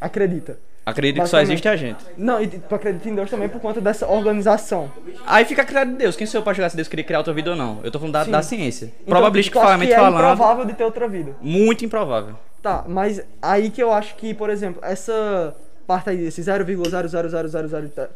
acredita. 0.00 0.58
Acredito 0.86 1.22
que 1.22 1.28
só 1.30 1.40
existe 1.40 1.66
a 1.66 1.74
gente. 1.76 2.04
Não, 2.18 2.42
e 2.42 2.46
tu 2.46 2.74
acredita 2.74 3.08
em 3.08 3.14
Deus 3.14 3.30
também 3.30 3.48
por 3.48 3.58
conta 3.58 3.80
dessa 3.80 4.06
organização. 4.06 4.92
Aí 5.26 5.46
fica 5.46 5.62
a 5.62 5.64
criado 5.64 5.92
de 5.92 5.96
Deus. 5.96 6.14
Quem 6.14 6.26
sou 6.26 6.40
eu 6.40 6.44
pra 6.44 6.52
julgar 6.52 6.68
se 6.68 6.76
Deus 6.76 6.86
queria 6.88 7.04
criar 7.04 7.18
outra 7.20 7.32
vida 7.32 7.50
ou 7.52 7.56
não? 7.56 7.80
Eu 7.82 7.90
tô 7.90 7.98
falando 7.98 8.12
da, 8.12 8.24
da 8.24 8.42
ciência. 8.42 8.84
Então, 8.86 9.04
tu 9.06 9.08
Probabilisticamente 9.08 9.90
é 9.90 9.96
falando, 9.96 10.14
improvável 10.22 10.64
de 10.66 10.74
ter 10.74 10.84
outra 10.84 11.08
vida. 11.08 11.34
muito 11.40 11.82
improvável. 11.86 12.34
Tá, 12.62 12.84
mas 12.86 13.22
aí 13.40 13.70
que 13.70 13.82
eu 13.82 13.90
acho 13.90 14.14
que, 14.16 14.34
por 14.34 14.50
exemplo, 14.50 14.78
essa 14.84 15.56
parte 15.86 16.10
aí, 16.10 16.26
esse 16.26 16.42
0,00000 16.42 17.88
tá- 17.94 18.08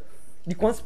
de 0.47 0.55
quantos 0.55 0.85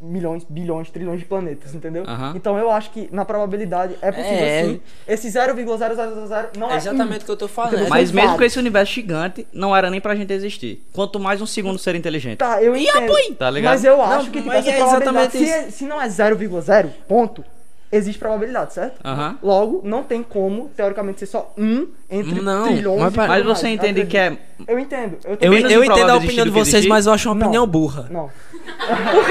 milhões, 0.00 0.44
bilhões, 0.48 0.90
trilhões 0.90 1.18
de 1.20 1.26
planetas, 1.26 1.74
entendeu? 1.74 2.04
Então 2.34 2.56
eu 2.58 2.70
acho 2.70 2.90
que 2.90 3.08
na 3.12 3.24
probabilidade 3.24 3.96
é 4.00 4.10
possível 4.10 4.38
É. 4.38 4.64
sim. 4.64 4.80
Esse 5.06 5.28
0,0000 5.30 6.56
não 6.58 6.70
é, 6.70 6.74
É 6.74 6.76
exatamente 6.76 7.22
o 7.22 7.24
que 7.26 7.30
eu 7.30 7.36
tô 7.36 7.48
falando. 7.48 7.72
Entendeu? 7.74 7.90
Mas 7.90 8.10
mesmo 8.10 8.36
com 8.36 8.44
esse 8.44 8.58
universo 8.58 8.92
gigante, 8.92 9.46
não 9.52 9.76
era 9.76 9.90
nem 9.90 10.00
pra 10.00 10.14
gente 10.14 10.32
existir. 10.32 10.82
Quanto 10.92 11.20
mais 11.20 11.40
um 11.42 11.46
segundo 11.46 11.78
ser 11.78 11.94
inteligente. 11.94 12.38
Tá, 12.38 12.62
eu 12.62 12.74
entendo. 12.76 13.36
Tá 13.36 13.50
ligado? 13.50 13.72
Mas 13.72 13.84
eu 13.84 13.96
Não, 13.96 14.04
acho 14.04 14.30
que 14.30 14.38
tipo, 14.38 14.48
mas 14.48 14.66
essa 14.66 14.70
é 14.70 14.78
probabilidade, 14.78 15.36
exatamente 15.36 15.38
se, 15.38 15.50
é- 15.68 15.70
se 15.70 15.84
não 15.84 16.00
é 16.00 16.08
0,0 16.08 16.88
ponto, 17.06 17.44
existe 17.92 18.18
probabilidade, 18.18 18.72
certo? 18.74 19.00
Aham. 19.04 19.38
Logo, 19.42 19.80
não 19.84 20.02
tem 20.02 20.22
como, 20.22 20.68
teoricamente, 20.76 21.20
ser 21.20 21.26
só 21.26 21.52
um 21.58 21.88
entre 22.10 22.40
Não, 22.40 22.64
trilhões 22.68 23.00
mas 23.00 23.12
de 23.12 23.18
Mas 23.18 23.44
você 23.44 23.68
entende 23.68 24.06
que 24.06 24.16
é. 24.16 24.36
Eu 24.66 24.78
entendo. 24.78 25.16
Eu, 25.24 25.30
Eu, 25.32 25.36
também- 25.36 25.56
menos 25.58 25.72
eu 25.72 25.78
entendo 25.84 25.92
improvável 25.94 26.14
a 26.14 26.18
opinião 26.18 26.44
de 26.44 26.50
do 26.50 26.54
que 26.54 26.58
vocês, 26.60 26.74
existir? 26.74 26.88
mas 26.88 27.06
eu 27.06 27.12
acho 27.12 27.28
uma 27.28 27.34
Não. 27.34 27.46
opinião 27.46 27.66
burra. 27.66 28.06
Não. 28.10 28.30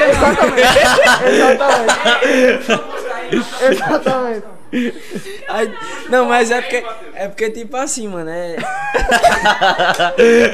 Exatamente. 0.09 0.61
Exatamente. 1.29 1.93
Exatamente. 3.71 4.58
Aí- 5.47 5.73
não, 6.09 6.25
mas 6.27 6.51
é 6.51 6.61
porque, 6.61 6.83
é 7.15 7.27
porque, 7.27 7.49
tipo 7.49 7.75
assim, 7.77 8.07
mano, 8.07 8.29
é. 8.29 8.55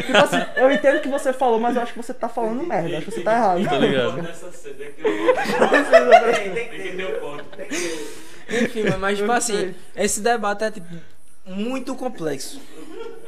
Tipo 0.06 0.18
assim, 0.18 0.45
eu 0.56 0.72
entendo 0.72 0.98
o 0.98 1.02
que 1.02 1.10
você 1.10 1.34
falou, 1.34 1.60
mas 1.60 1.76
eu 1.76 1.82
acho 1.82 1.94
que 1.94 1.98
você 2.02 2.14
tá 2.14 2.30
falando 2.30 2.66
merda. 2.66 2.98
Acho 2.98 3.06
que 3.08 3.11
você 3.11 3.22
tá 3.22 3.34
errado. 3.34 3.64
Tá 3.66 3.77
ligado? 3.77 4.22
Nessa 4.22 4.52
cena 4.52 4.76
que 4.76 5.02
eu 5.02 6.53
tem 6.53 6.69
que 6.69 6.95
ter 6.98 7.06
o 7.06 7.19
ponto. 7.19 7.44
Enfim, 8.50 8.84
mas 9.00 9.18
tipo 9.18 9.32
assim, 9.32 9.74
esse 9.95 10.22
debate 10.22 10.64
é 10.64 10.72
tipo 10.72 10.88
muito 11.45 11.95
complexo. 11.95 12.61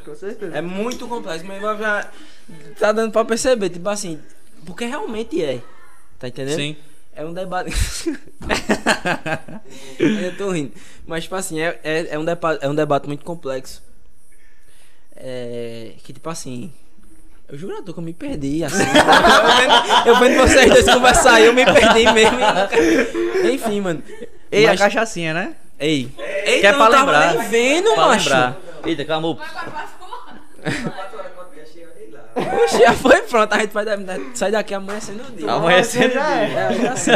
Com 0.06 0.16
certeza. 0.16 0.58
É 0.58 0.62
muito 0.62 1.08
complexo, 1.08 1.46
mas 1.46 1.62
já- 1.62 1.78
já 1.80 2.08
tá 2.80 2.92
dando 2.92 3.12
pra 3.12 3.26
perceber, 3.26 3.70
tipo 3.70 3.90
assim, 3.90 4.22
porque 4.66 4.86
realmente 4.86 5.44
é. 5.44 5.60
Tá 6.20 6.28
entendendo? 6.28 6.56
Sim. 6.56 6.78
É 7.18 7.26
um 7.26 7.34
debate. 7.34 7.72
eu 10.00 10.38
tô 10.38 10.52
rindo. 10.52 10.72
Mas, 11.08 11.24
tipo 11.24 11.34
assim, 11.36 11.60
é, 11.60 11.80
é, 11.84 12.08
é 12.12 12.20
um, 12.20 12.24
debate, 12.24 12.64
é 12.64 12.70
um 12.70 12.76
debate 12.76 13.08
muito 13.08 13.26
complexo. 13.26 13.82
É. 15.16 15.94
Que, 16.04 16.14
tipo 16.14 16.30
assim. 16.30 16.72
Eu 17.50 17.58
juro 17.58 17.76
a 17.78 17.82
tu 17.82 17.92
que 17.92 18.00
eu 18.00 18.04
me 18.04 18.14
perdi, 18.14 18.64
assim. 18.64 18.84
eu, 18.86 19.58
vendo, 19.58 19.74
eu 20.10 20.20
vendo 20.20 20.38
vocês 20.48 20.70
dois 20.70 20.86
conversar 20.86 21.42
eu 21.42 21.54
me 21.54 21.66
perdi 21.66 22.06
mesmo. 22.14 22.38
nunca- 22.38 23.50
Enfim, 23.52 23.82
mano. 23.82 24.04
Ei, 24.52 24.68
Mas- 24.68 24.80
a 24.80 24.84
cachaçinha, 24.86 25.34
né? 25.34 25.56
Ei. 25.80 26.12
Que 26.16 26.22
Eita, 26.52 26.68
é 26.68 26.74
pra 26.74 26.88
lembrar. 26.88 27.34
nem 27.36 27.50
vendo, 27.50 27.94
pra 27.96 28.08
macho. 28.10 28.30
lembrar. 28.30 28.58
Eita, 28.86 29.06
calma. 29.06 29.38
Oxe, 32.64 32.80
já 32.80 32.94
foi 32.94 33.22
pronto. 33.24 33.54
A 33.54 33.60
gente 33.60 33.72
vai 33.72 33.86
sair 34.34 34.52
daqui 34.52 34.74
amanhecendo 34.74 35.24
o 35.24 35.32
dia. 35.32 35.52
Amanhecendo 35.52 36.14
já 36.14 36.42
é. 36.42 36.54
É, 36.54 36.74
já 36.82 36.96
sei. 36.96 37.14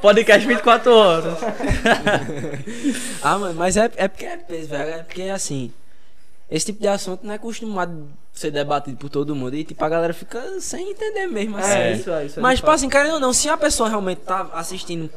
Podcast 0.00 0.46
24 0.46 0.92
horas. 0.94 1.38
Ah, 3.22 3.38
mano, 3.38 3.54
mas 3.54 3.76
é, 3.76 3.90
é 3.96 4.06
porque 4.06 4.24
é 4.24 4.36
peso, 4.36 4.68
velho. 4.68 4.90
É 4.90 5.02
porque, 5.02 5.22
assim, 5.22 5.72
esse 6.48 6.66
tipo 6.66 6.80
de 6.80 6.86
assunto 6.86 7.24
não 7.24 7.32
é 7.32 7.36
acostumado 7.36 8.08
a 8.32 8.38
ser 8.38 8.52
debatido 8.52 8.96
por 8.96 9.10
todo 9.10 9.34
mundo. 9.34 9.56
E, 9.56 9.64
tipo, 9.64 9.84
a 9.84 9.88
galera 9.88 10.14
fica 10.14 10.60
sem 10.60 10.90
entender 10.90 11.26
mesmo, 11.26 11.56
assim. 11.56 11.78
É, 11.78 11.92
isso 11.92 12.10
é, 12.10 12.26
isso 12.26 12.38
é. 12.38 12.42
Mas, 12.42 12.60
tipo 12.60 12.70
assim, 12.70 12.88
querendo 12.88 13.14
ou 13.14 13.20
não, 13.20 13.32
se 13.32 13.48
a 13.48 13.56
pessoa 13.56 13.88
realmente 13.88 14.20
tá 14.20 14.48
assistindo 14.52 15.10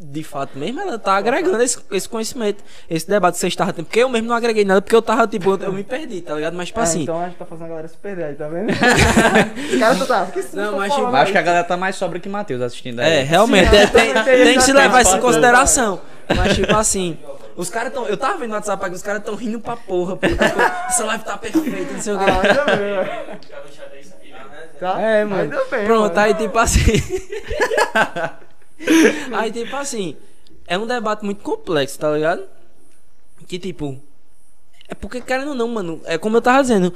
de 0.00 0.22
fato 0.24 0.58
mesmo, 0.58 0.80
ela 0.80 0.98
tá 0.98 1.16
agregando 1.16 1.62
esse, 1.62 1.78
esse 1.90 2.08
conhecimento, 2.08 2.62
esse 2.90 3.08
debate 3.08 3.34
que 3.34 3.40
vocês 3.40 3.52
estavam 3.52 3.72
tendo. 3.72 3.84
Porque 3.86 4.00
eu 4.00 4.08
mesmo 4.08 4.28
não 4.28 4.34
agreguei 4.34 4.64
nada, 4.64 4.82
porque 4.82 4.94
eu 4.94 5.02
tava, 5.02 5.26
tipo, 5.26 5.50
eu, 5.52 5.58
eu 5.58 5.72
me 5.72 5.84
perdi, 5.84 6.20
tá 6.20 6.34
ligado? 6.34 6.54
Mas, 6.56 6.68
tipo 6.68 6.80
É, 6.80 6.82
assim. 6.82 7.02
então 7.02 7.20
a 7.20 7.26
gente 7.26 7.36
tá 7.36 7.44
fazendo 7.44 7.66
a 7.66 7.68
galera 7.68 7.88
se 7.88 7.96
perder 7.96 8.24
aí, 8.24 8.34
tá 8.34 8.48
vendo? 8.48 8.70
Os 9.72 9.78
caras 9.78 9.98
tu 9.98 10.06
tá. 10.06 10.26
que 10.26 10.56
Não, 10.56 10.76
mas, 10.76 10.92
tipo, 10.92 11.06
Acho 11.06 11.32
que 11.32 11.38
a 11.38 11.42
galera 11.42 11.64
tá 11.64 11.76
mais 11.76 11.96
sobra 11.96 12.18
que 12.18 12.28
Matheus 12.28 12.60
assistindo 12.62 13.00
aí. 13.00 13.18
É, 13.18 13.22
realmente, 13.22 13.70
Sim, 13.70 13.76
é, 13.76 13.86
tem, 13.86 14.12
tem 14.14 14.24
tenho 14.24 14.54
que 14.58 14.64
se 14.64 14.72
levar 14.72 15.02
isso 15.02 15.16
em 15.16 15.20
consideração. 15.20 16.00
Mas, 16.34 16.54
tipo 16.54 16.74
assim, 16.74 17.18
os 17.56 17.70
caras 17.70 17.92
tão. 17.92 18.06
Eu 18.06 18.16
tava 18.16 18.38
vendo 18.38 18.48
no 18.50 18.54
WhatsApp 18.54 18.84
aqui, 18.84 18.94
os 18.94 19.02
caras 19.02 19.22
tão 19.22 19.34
rindo 19.34 19.60
pra 19.60 19.76
porra, 19.76 20.16
pô. 20.16 20.26
Tipo, 20.26 20.42
essa 20.88 21.04
live 21.04 21.24
tá 21.24 21.36
perfeita, 21.38 21.92
não 21.92 22.00
sei 22.00 22.14
o 22.14 22.18
que. 22.18 22.24
Ah, 22.24 22.76
né? 22.76 23.38
Tá? 24.80 25.00
É, 25.00 25.24
mano. 25.24 25.50
Bem, 25.70 25.84
Pronto, 25.84 26.14
mano. 26.14 26.20
aí 26.20 26.34
tipo 26.34 26.58
assim. 26.58 26.80
aí 29.32 29.52
tipo 29.52 29.74
assim. 29.76 30.16
É 30.66 30.78
um 30.78 30.86
debate 30.86 31.24
muito 31.24 31.42
complexo, 31.42 31.98
tá 31.98 32.10
ligado? 32.12 32.42
Que 33.46 33.58
tipo. 33.58 34.00
É 34.88 34.94
porque, 34.94 35.20
querendo 35.20 35.48
ou 35.48 35.54
não, 35.54 35.68
mano. 35.68 36.00
É 36.04 36.16
como 36.18 36.36
eu 36.36 36.42
tava 36.42 36.62
dizendo. 36.62 36.92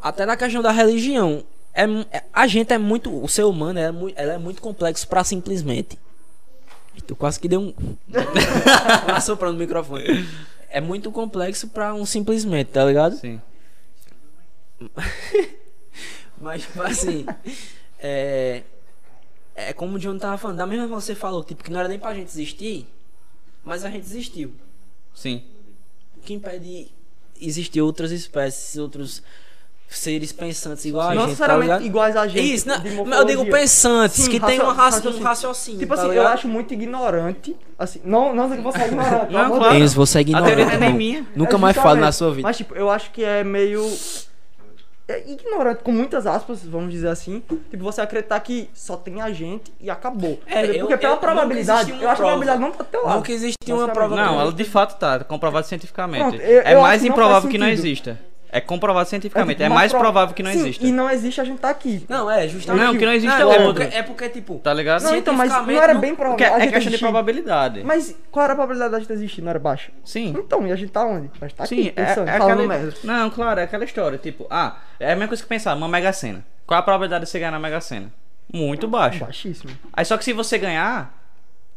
Até 0.00 0.24
na 0.26 0.36
questão 0.36 0.62
da 0.62 0.70
religião. 0.70 1.44
É, 1.74 1.84
é- 2.10 2.24
a 2.32 2.46
gente 2.46 2.72
é 2.72 2.78
muito. 2.78 3.22
O 3.22 3.28
ser 3.28 3.44
humano 3.44 3.78
é, 3.78 3.84
ela 4.16 4.34
é 4.34 4.38
muito 4.38 4.60
complexo 4.62 5.06
pra 5.08 5.24
simplesmente. 5.24 5.98
Tu 7.06 7.16
quase 7.16 7.38
que 7.40 7.48
deu 7.48 7.60
um. 7.60 7.74
assoprando 9.14 9.54
no 9.54 9.58
microfone. 9.58 10.26
É 10.68 10.80
muito 10.80 11.10
complexo 11.10 11.68
pra 11.68 11.94
um 11.94 12.04
simplesmente, 12.06 12.68
tá 12.68 12.84
ligado? 12.84 13.16
Sim. 13.16 13.40
Mas, 16.40 16.62
tipo 16.62 16.82
assim. 16.82 17.26
é. 17.98 18.62
É 19.54 19.72
como 19.72 19.96
o 19.96 19.98
John 19.98 20.16
tava 20.18 20.38
falando, 20.38 20.56
da 20.56 20.66
mesma 20.66 20.84
forma 20.84 20.98
que 21.00 21.04
você 21.06 21.14
falou, 21.14 21.44
tipo, 21.44 21.62
que 21.62 21.70
não 21.70 21.78
era 21.80 21.88
nem 21.88 21.98
pra 21.98 22.14
gente 22.14 22.28
existir, 22.28 22.86
mas 23.64 23.84
a 23.84 23.90
gente 23.90 24.04
existiu. 24.04 24.52
Sim. 25.14 25.42
O 26.16 26.20
que 26.20 26.32
impede 26.34 26.88
existir 27.40 27.80
outras 27.82 28.10
espécies, 28.12 28.76
outros 28.78 29.22
seres 29.88 30.32
pensantes 30.32 30.86
igual 30.86 31.10
a 31.10 31.14
Não 31.14 31.22
gente, 31.22 31.22
tá 31.22 31.28
necessariamente 31.30 31.66
ligado? 31.68 31.84
iguais 31.86 32.16
a 32.16 32.26
gente. 32.26 32.54
Isso, 32.54 32.66
não, 32.66 33.18
eu 33.18 33.24
digo 33.26 33.44
pensantes, 33.50 34.24
Sim, 34.24 34.30
que 34.30 34.40
tem 34.40 34.58
uma 34.58 34.72
raci- 34.72 34.96
raciocínio. 34.96 35.20
um 35.20 35.24
raciocínio. 35.28 35.78
Tipo 35.80 35.94
tá 35.94 36.00
assim, 36.00 36.08
eu 36.10 36.14
ligado? 36.14 36.32
acho 36.32 36.48
muito 36.48 36.72
ignorante. 36.72 37.54
Assim, 37.78 38.00
não, 38.02 38.34
não 38.34 38.48
sei 38.48 38.56
que 38.56 38.62
você 38.62 38.78
é 38.78 38.86
ignorante. 38.86 39.32
Não, 39.32 39.50
claro. 39.58 39.74
Deus. 39.74 39.84
Isso, 39.90 39.94
você 39.96 40.16
é 40.16 40.20
A 40.20 40.22
ignorante. 40.22 40.46
teoria 40.46 40.64
não 40.64 40.72
é 40.72 40.78
nem 40.78 40.94
minha. 40.94 41.26
Nunca 41.36 41.56
É 41.56 41.58
mais 41.58 41.76
falo 41.76 42.00
na 42.00 42.10
sua 42.10 42.30
vida. 42.30 42.42
Mas, 42.48 42.56
tipo, 42.56 42.74
eu 42.74 42.88
acho 42.88 43.10
que 43.10 43.22
é 43.22 43.44
meio. 43.44 43.82
É 45.08 45.18
ignorante, 45.30 45.82
com 45.82 45.90
muitas 45.92 46.26
aspas, 46.26 46.64
vamos 46.64 46.92
dizer 46.92 47.08
assim. 47.08 47.42
Tipo, 47.70 47.82
você 47.82 48.00
acreditar 48.00 48.38
que 48.40 48.70
só 48.72 48.96
tem 48.96 49.20
a 49.20 49.30
gente 49.32 49.72
e 49.80 49.90
acabou. 49.90 50.38
É, 50.46 50.64
Porque 50.78 50.94
eu- 50.94 50.98
pela 50.98 51.14
eu- 51.14 51.16
probabilidade, 51.18 51.90
eu 51.90 51.96
acho 51.96 52.00
que 52.00 52.04
a 52.04 52.08
uma 52.08 52.16
probabilidade 52.16 52.60
não 52.60 52.70
tá 52.70 52.84
teu 52.84 53.04
lado. 53.04 53.16
Nunca 53.16 53.32
existiu 53.32 53.74
uma 53.76 53.86
Basicamente. 53.88 53.94
prova. 54.14 54.16
Não, 54.32 54.40
ela 54.40 54.52
de 54.52 54.64
fato 54.64 54.98
tá, 54.98 55.18
comprovado 55.24 55.66
cientificamente. 55.66 56.20
Pronto, 56.22 56.40
eu- 56.40 56.62
é 56.62 56.74
eu 56.74 56.80
mais 56.80 57.02
que 57.02 57.08
não 57.08 57.14
improvável 57.16 57.50
que 57.50 57.58
não 57.58 57.68
exista. 57.68 58.18
É 58.54 58.60
comprovado 58.60 59.08
cientificamente. 59.08 59.56
tipo, 59.56 59.62
É, 59.64 59.68
mais 59.74 59.90
prova- 59.90 60.04
provável 60.04 60.34
que 60.34 60.42
não 60.42 60.52
Sim, 60.52 60.58
exista. 60.60 60.84
E 60.86 60.92
não 60.92 61.08
existe 61.08 61.40
a 61.40 61.44
gente 61.44 61.58
tá 61.58 61.70
aqui. 61.70 62.04
Não, 62.06 62.30
é, 62.30 62.46
justamente. 62.46 62.84
Não, 62.84 62.96
que 62.98 63.06
não 63.06 63.12
existe 63.14 63.34
é 63.34 63.40
é 63.40 63.44
porque, 63.46 63.62
outro. 63.62 63.82
é 63.82 64.02
porque, 64.02 64.28
tipo. 64.28 64.58
Tá 64.58 64.74
ligado? 64.74 65.02
Não, 65.04 65.16
então, 65.16 65.32
mas 65.32 65.50
não 65.50 65.70
era 65.70 65.94
não- 65.94 66.00
bem 66.02 66.14
Porque 66.14 66.44
provável. 66.44 66.56
é 66.56 66.60
gente 66.60 66.62
questão 66.64 66.80
de 66.80 66.86
existir. 66.88 67.04
probabilidade. 67.04 67.82
Mas 67.82 68.14
qual 68.30 68.44
era 68.44 68.52
a 68.52 68.56
probabilidade 68.56 68.92
da 68.92 68.98
gente 69.00 69.10
existir? 69.12 69.40
Não 69.40 69.48
era 69.48 69.58
baixa? 69.58 69.90
Sim. 70.04 70.34
Então, 70.36 70.66
e 70.66 70.70
a 70.70 70.76
gente 70.76 70.92
tá 70.92 71.02
onde? 71.02 71.30
A 71.40 71.44
gente 71.46 71.54
tá 71.56 71.64
aqui, 71.64 71.74
Sim, 71.74 71.88
é, 71.88 71.90
pensando, 71.92 72.28
é 72.28 72.38
falando 72.38 72.60
aquela... 72.60 72.68
merda. 72.68 72.94
Não, 73.02 73.30
claro, 73.30 73.58
é 73.60 73.62
aquela 73.62 73.84
história. 73.84 74.18
Tipo, 74.18 74.46
ah, 74.50 74.76
é 75.00 75.06
a 75.12 75.14
mesma 75.14 75.28
coisa 75.28 75.42
que 75.42 75.48
pensar, 75.48 75.74
uma 75.74 75.88
Mega 75.88 76.12
Sena. 76.12 76.44
Qual 76.66 76.78
a 76.78 76.82
probabilidade 76.82 77.24
de 77.24 77.30
você 77.30 77.38
ganhar 77.38 77.52
na 77.52 77.58
Mega 77.58 77.80
Sena? 77.80 78.12
Muito 78.52 78.86
baixa. 78.86 79.24
Baixíssimo. 79.24 79.72
Aí 79.94 80.04
só 80.04 80.18
que 80.18 80.24
se 80.24 80.34
você 80.34 80.58
ganhar, 80.58 81.10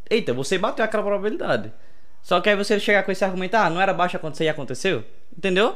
eita, 0.10 0.34
você 0.34 0.58
bateu 0.58 0.84
aquela 0.84 1.04
probabilidade. 1.04 1.72
Só 2.22 2.42
que 2.42 2.50
aí 2.50 2.56
você 2.58 2.78
chegar 2.82 3.04
com 3.04 3.12
esse 3.14 3.24
argumento, 3.24 3.56
ah, 3.56 3.70
não 3.70 3.80
era 3.80 3.94
baixa 3.94 4.18
acontecer 4.18 4.44
e 4.44 4.50
aconteceu? 4.50 5.06
Entendeu? 5.38 5.76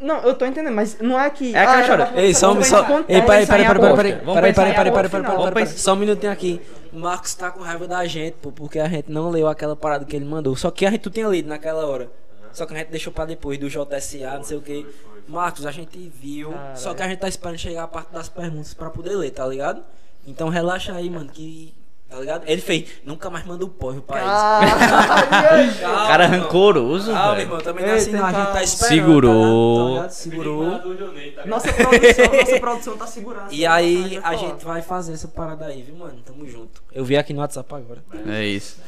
Não, 0.00 0.18
eu 0.22 0.34
tô 0.34 0.44
entendendo, 0.44 0.74
mas 0.74 0.98
não 0.98 1.20
é 1.20 1.30
que. 1.30 1.54
É 1.54 1.80
história. 1.80 2.06
baixo, 2.06 2.18
Ei, 2.18 2.34
só, 2.34 2.48
vamos 2.48 2.66
só, 2.66 2.80
ei, 3.08 3.22
peraí, 3.22 3.46
peraí, 3.46 3.46
peraí, 3.46 3.64
peraí, 3.66 3.94
peraí, 3.96 4.52
peraí, 4.52 4.74
peraí, 4.74 5.08
peraí, 5.08 5.52
peraí, 5.52 5.66
só 5.68 5.92
um 5.92 5.96
minutinho 5.96 6.32
aqui. 6.32 6.60
O 6.92 6.98
Marcos 6.98 7.32
tá 7.36 7.50
com 7.52 7.60
raiva 7.60 7.86
da 7.86 8.04
gente, 8.04 8.34
pô, 8.42 8.50
porque 8.50 8.80
a 8.80 8.88
gente 8.88 9.10
não 9.10 9.30
leu 9.30 9.46
aquela 9.46 9.76
parada 9.76 10.04
que 10.04 10.16
ele 10.16 10.24
mandou. 10.24 10.56
Só 10.56 10.72
que 10.72 10.84
a 10.84 10.90
gente 10.90 11.02
tu 11.02 11.10
tinha 11.10 11.28
lido 11.28 11.48
naquela 11.48 11.86
hora. 11.86 12.10
Só 12.52 12.66
que 12.66 12.74
a 12.74 12.78
gente 12.78 12.88
deixou 12.88 13.12
pra 13.12 13.24
depois 13.24 13.56
do 13.56 13.68
JSA, 13.68 14.34
não 14.34 14.42
sei 14.42 14.56
o 14.56 14.60
que. 14.60 14.84
Marcos, 15.28 15.64
a 15.64 15.70
gente 15.70 16.10
viu. 16.20 16.52
Só 16.74 16.92
que 16.92 17.02
a 17.02 17.08
gente 17.08 17.20
tá 17.20 17.28
esperando 17.28 17.58
chegar 17.58 17.84
a 17.84 17.88
parte 17.88 18.12
das 18.12 18.28
perguntas 18.28 18.74
pra 18.74 18.90
poder 18.90 19.14
ler, 19.14 19.30
tá 19.30 19.46
ligado? 19.46 19.82
Então 20.26 20.48
relaxa 20.48 20.92
aí, 20.92 21.08
mano, 21.08 21.30
que. 21.30 21.72
Tá 22.10 22.18
ligado? 22.18 22.44
Ele 22.46 22.60
fez, 22.62 22.88
nunca 23.04 23.28
mais 23.28 23.44
manda 23.44 23.64
o 23.64 23.68
porra 23.68 24.00
pra 24.00 24.16
eles. 24.18 24.30
Ah, 24.32 26.06
Cara 26.08 26.26
rancoroso, 26.26 27.12
Ah, 27.12 27.14
meu 27.26 27.30
velho. 27.32 27.40
irmão, 27.42 27.58
também 27.60 27.84
não 27.84 27.92
é 27.92 27.96
assim, 27.96 28.12
não. 28.12 28.24
A 28.24 28.32
gente 28.32 28.52
tá 28.52 28.62
esperando. 28.62 28.88
Segurou. 28.88 29.96
Tá? 29.96 30.02
Tá? 30.04 30.08
Segurou. 30.08 30.78
Tá 30.78 31.46
nossa 31.46 31.72
produção, 31.72 32.24
nossa 32.32 32.60
produção 32.60 32.96
tá 32.96 33.06
segurando. 33.06 33.52
E 33.52 33.66
aí 33.66 34.18
a 34.22 34.34
gente 34.36 34.64
vai 34.64 34.80
fazer 34.80 35.12
essa 35.12 35.28
parada 35.28 35.66
aí, 35.66 35.82
viu, 35.82 35.96
mano? 35.96 36.14
Tamo 36.24 36.46
junto. 36.46 36.82
Eu 36.92 37.04
vi 37.04 37.16
aqui 37.16 37.34
no 37.34 37.40
WhatsApp 37.40 37.74
agora. 37.74 38.02
É 38.26 38.42
isso. 38.44 38.80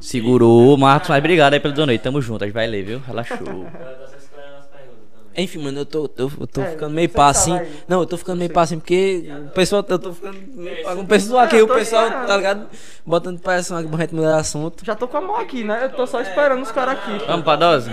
Segurou, 0.00 0.76
Marcos, 0.78 1.10
mas 1.10 1.18
obrigado 1.18 1.52
aí 1.52 1.60
pelo 1.60 1.74
donate. 1.74 2.02
Tamo 2.02 2.22
junto, 2.22 2.42
a 2.44 2.46
gente 2.46 2.54
vai 2.54 2.66
ler, 2.66 2.82
viu? 2.82 2.98
Relaxou. 3.06 3.36
Ela 3.46 3.94
tá 3.94 4.06
só 4.08 4.16
escolhendo 4.16 4.56
as 4.58 4.66
perguntas 4.66 5.04
também. 5.12 5.22
Enfim, 5.36 5.58
mano, 5.58 5.80
eu 5.80 5.86
tô, 5.86 6.10
eu, 6.16 6.30
eu 6.40 6.46
tô 6.46 6.60
É, 6.60 6.66
ficando 6.70 6.94
meio 6.94 7.08
pá 7.08 7.26
assim. 7.28 7.58
Não, 7.88 8.00
eu 8.00 8.06
tô 8.06 8.16
ficando 8.16 8.38
meio 8.38 8.50
pá 8.52 8.62
assim 8.62 8.78
porque 8.78 9.28
o 9.46 9.50
pessoal, 9.50 9.84
eu 9.88 9.98
tô 9.98 10.12
ficando 10.12 10.38
meio 10.54 10.84
pá 10.84 10.94
com 10.94 11.00
o 11.02 11.06
pessoal 11.06 11.40
aqui, 11.44 11.60
o 11.60 11.66
pessoal, 11.68 12.08
tá 12.26 12.36
ligado? 12.36 12.66
Botando 13.04 13.40
pressão 13.40 13.76
aqui 13.76 13.88
pra 13.88 13.98
gente 13.98 14.14
mudar 14.14 14.34
de 14.34 14.40
assunto. 14.40 14.84
Já 14.84 14.94
tô 14.94 15.08
com 15.08 15.16
a 15.16 15.20
mão 15.20 15.36
aqui, 15.36 15.64
né? 15.64 15.84
Eu 15.84 15.90
tô 15.90 16.06
só 16.06 16.20
esperando 16.20 16.62
os 16.62 16.70
caras 16.70 16.94
aqui. 16.98 17.18
Vamos 17.26 17.44
pra 17.44 17.56
dose? 17.56 17.90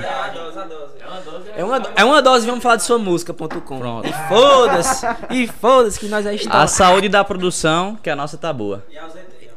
É 1.56 1.64
uma, 1.64 1.82
é 1.96 2.06
uma 2.06 2.22
dose, 2.22 2.46
vamos 2.46 2.62
falar 2.64 2.76
de 2.78 2.84
sua 2.84 2.98
música.com. 2.98 3.80
Pronto. 3.80 4.08
E 4.08 4.14
foda-se, 4.30 5.06
e 5.32 5.48
foda-se 5.48 6.00
que 6.00 6.08
nós 6.08 6.24
já 6.24 6.30
A 6.32 6.34
estamos. 6.36 6.72
saúde 6.72 7.10
da 7.10 7.24
produção, 7.24 7.96
que 8.02 8.10
a 8.10 8.16
nossa 8.16 8.38
tá 8.38 8.54
boa. 8.54 8.86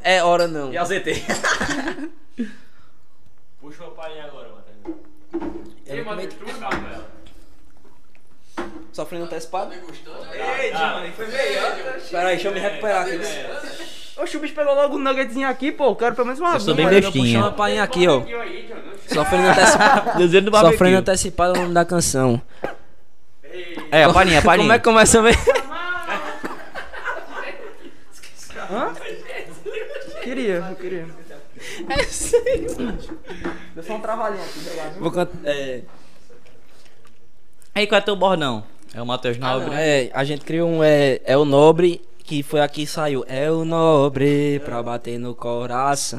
É 0.03 0.23
hora 0.23 0.47
não. 0.47 0.73
E 0.73 0.77
a 0.77 0.83
ZT? 0.83 1.23
Puxa 3.61 3.83
o 3.83 3.91
palhinho 3.91 4.25
agora. 4.25 4.45
Ei, 5.87 6.03
Matheus, 6.03 6.33
tu 6.33 6.45
calma 6.59 6.89
ela. 6.93 7.14
Sofrendo 8.95 9.25
antecipado? 9.25 9.73
Ei, 9.73 10.71
Johnny, 10.71 11.11
foi 11.11 11.27
melhor. 11.27 11.75
Pera 12.09 12.29
aí, 12.29 12.35
deixa 12.35 12.47
eu 12.47 12.53
me 12.53 12.59
recuperar 12.61 13.01
aqui. 13.05 13.19
Oxe, 14.15 14.37
o 14.37 14.39
bicho 14.39 14.55
pegou 14.55 14.73
logo 14.73 14.95
um 14.95 14.99
nuggetzinho 14.99 15.49
aqui, 15.49 15.69
pô. 15.69 15.87
Eu 15.87 15.95
quero 15.97 16.15
pelo 16.15 16.27
menos 16.27 16.39
uma 16.39 16.53
Eu 16.53 16.59
sou 16.61 16.73
bem 16.73 16.87
bestinha. 16.87 17.39
uma 17.39 17.51
palhinha 17.51 17.83
aqui, 17.83 18.07
ó. 18.07 18.21
Sofrendo 19.05 19.49
antecipado. 19.49 20.11
Sofrendo 20.71 20.97
antecipado 20.99 21.55
é 21.55 21.57
o 21.57 21.61
nome 21.63 21.73
da 21.73 21.83
canção. 21.83 22.41
É, 23.91 24.05
a 24.05 24.13
palhinha, 24.13 24.39
a 24.39 24.41
Como 24.41 24.55
palhinha. 24.55 24.73
é 24.75 24.77
que 24.77 24.83
começa 24.85 25.21
mesmo? 25.21 25.41
Queria, 30.23 30.65
eu 30.69 30.75
queria. 30.77 31.07
É 31.89 32.03
sério. 32.03 32.97
Deu 33.75 33.83
só 33.83 33.95
um 33.95 33.99
trabalhinho 34.01 34.41
aqui. 34.43 34.99
Vou 34.99 35.11
cantar. 35.11 35.37
É, 35.43 35.81
Aí, 37.73 37.85
qual 37.87 37.99
é 37.99 38.01
teu 38.01 38.15
bordão? 38.15 38.63
É 38.95 39.01
o 39.01 39.05
Matheus 39.05 39.37
ah, 39.41 39.55
Nobre. 39.55 39.71
não, 39.71 39.75
é, 39.75 40.09
a 40.13 40.23
gente 40.23 40.45
criou 40.45 40.69
um. 40.69 40.81
É, 40.81 41.19
é 41.25 41.35
o 41.35 41.43
Nobre, 41.43 41.99
que 42.23 42.41
foi 42.41 42.61
aqui 42.61 42.85
que 42.85 42.87
saiu. 42.87 43.25
É 43.27 43.51
o 43.51 43.65
Nobre 43.65 44.61
pra 44.63 44.81
bater 44.81 45.19
no 45.19 45.35
coração. 45.35 46.17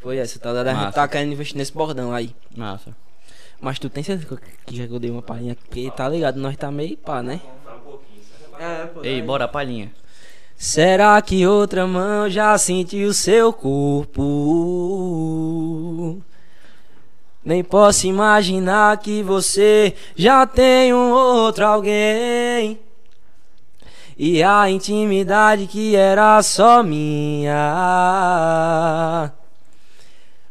Foi 0.00 0.16
essa, 0.16 0.38
tá? 0.38 0.52
A 0.52 0.74
gente 0.74 0.94
tá 0.94 1.06
querendo 1.06 1.32
investir 1.32 1.58
nesse 1.58 1.70
bordão 1.70 2.14
aí. 2.14 2.34
Massa. 2.56 2.96
Mas 3.60 3.78
tu 3.78 3.90
tem 3.90 4.02
certeza 4.02 4.40
que 4.66 4.74
já 4.74 4.86
que 4.86 4.94
eu 4.94 4.98
dei 4.98 5.10
uma 5.10 5.20
palhinha? 5.20 5.54
Porque 5.54 5.90
tá 5.90 6.08
ligado, 6.08 6.40
nós 6.40 6.56
tá 6.56 6.70
meio 6.70 6.96
pá, 6.96 7.22
né? 7.22 7.42
É, 8.58 8.86
pô. 8.86 9.04
Ei, 9.04 9.20
bora, 9.20 9.46
palhinha. 9.46 9.92
Será 10.56 11.20
que 11.20 11.46
outra 11.46 11.86
mão 11.86 12.30
já 12.30 12.56
sentiu 12.56 13.12
seu 13.12 13.52
corpo? 13.52 14.22
Nem 17.44 17.64
posso 17.64 18.06
imaginar 18.06 18.96
que 18.98 19.22
você 19.22 19.94
já 20.14 20.46
tem 20.46 20.94
um 20.94 21.10
outro 21.10 21.66
alguém. 21.66 22.78
E 24.16 24.42
a 24.42 24.70
intimidade 24.70 25.66
que 25.66 25.96
era 25.96 26.40
só 26.42 26.82
minha. 26.82 27.52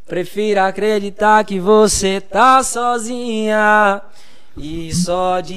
Prefiro 0.06 0.60
acreditar 0.60 1.46
que 1.46 1.58
você 1.60 2.20
tá 2.20 2.62
sozinha. 2.62 4.02
E 4.58 4.94
só 4.94 5.40
de 5.40 5.54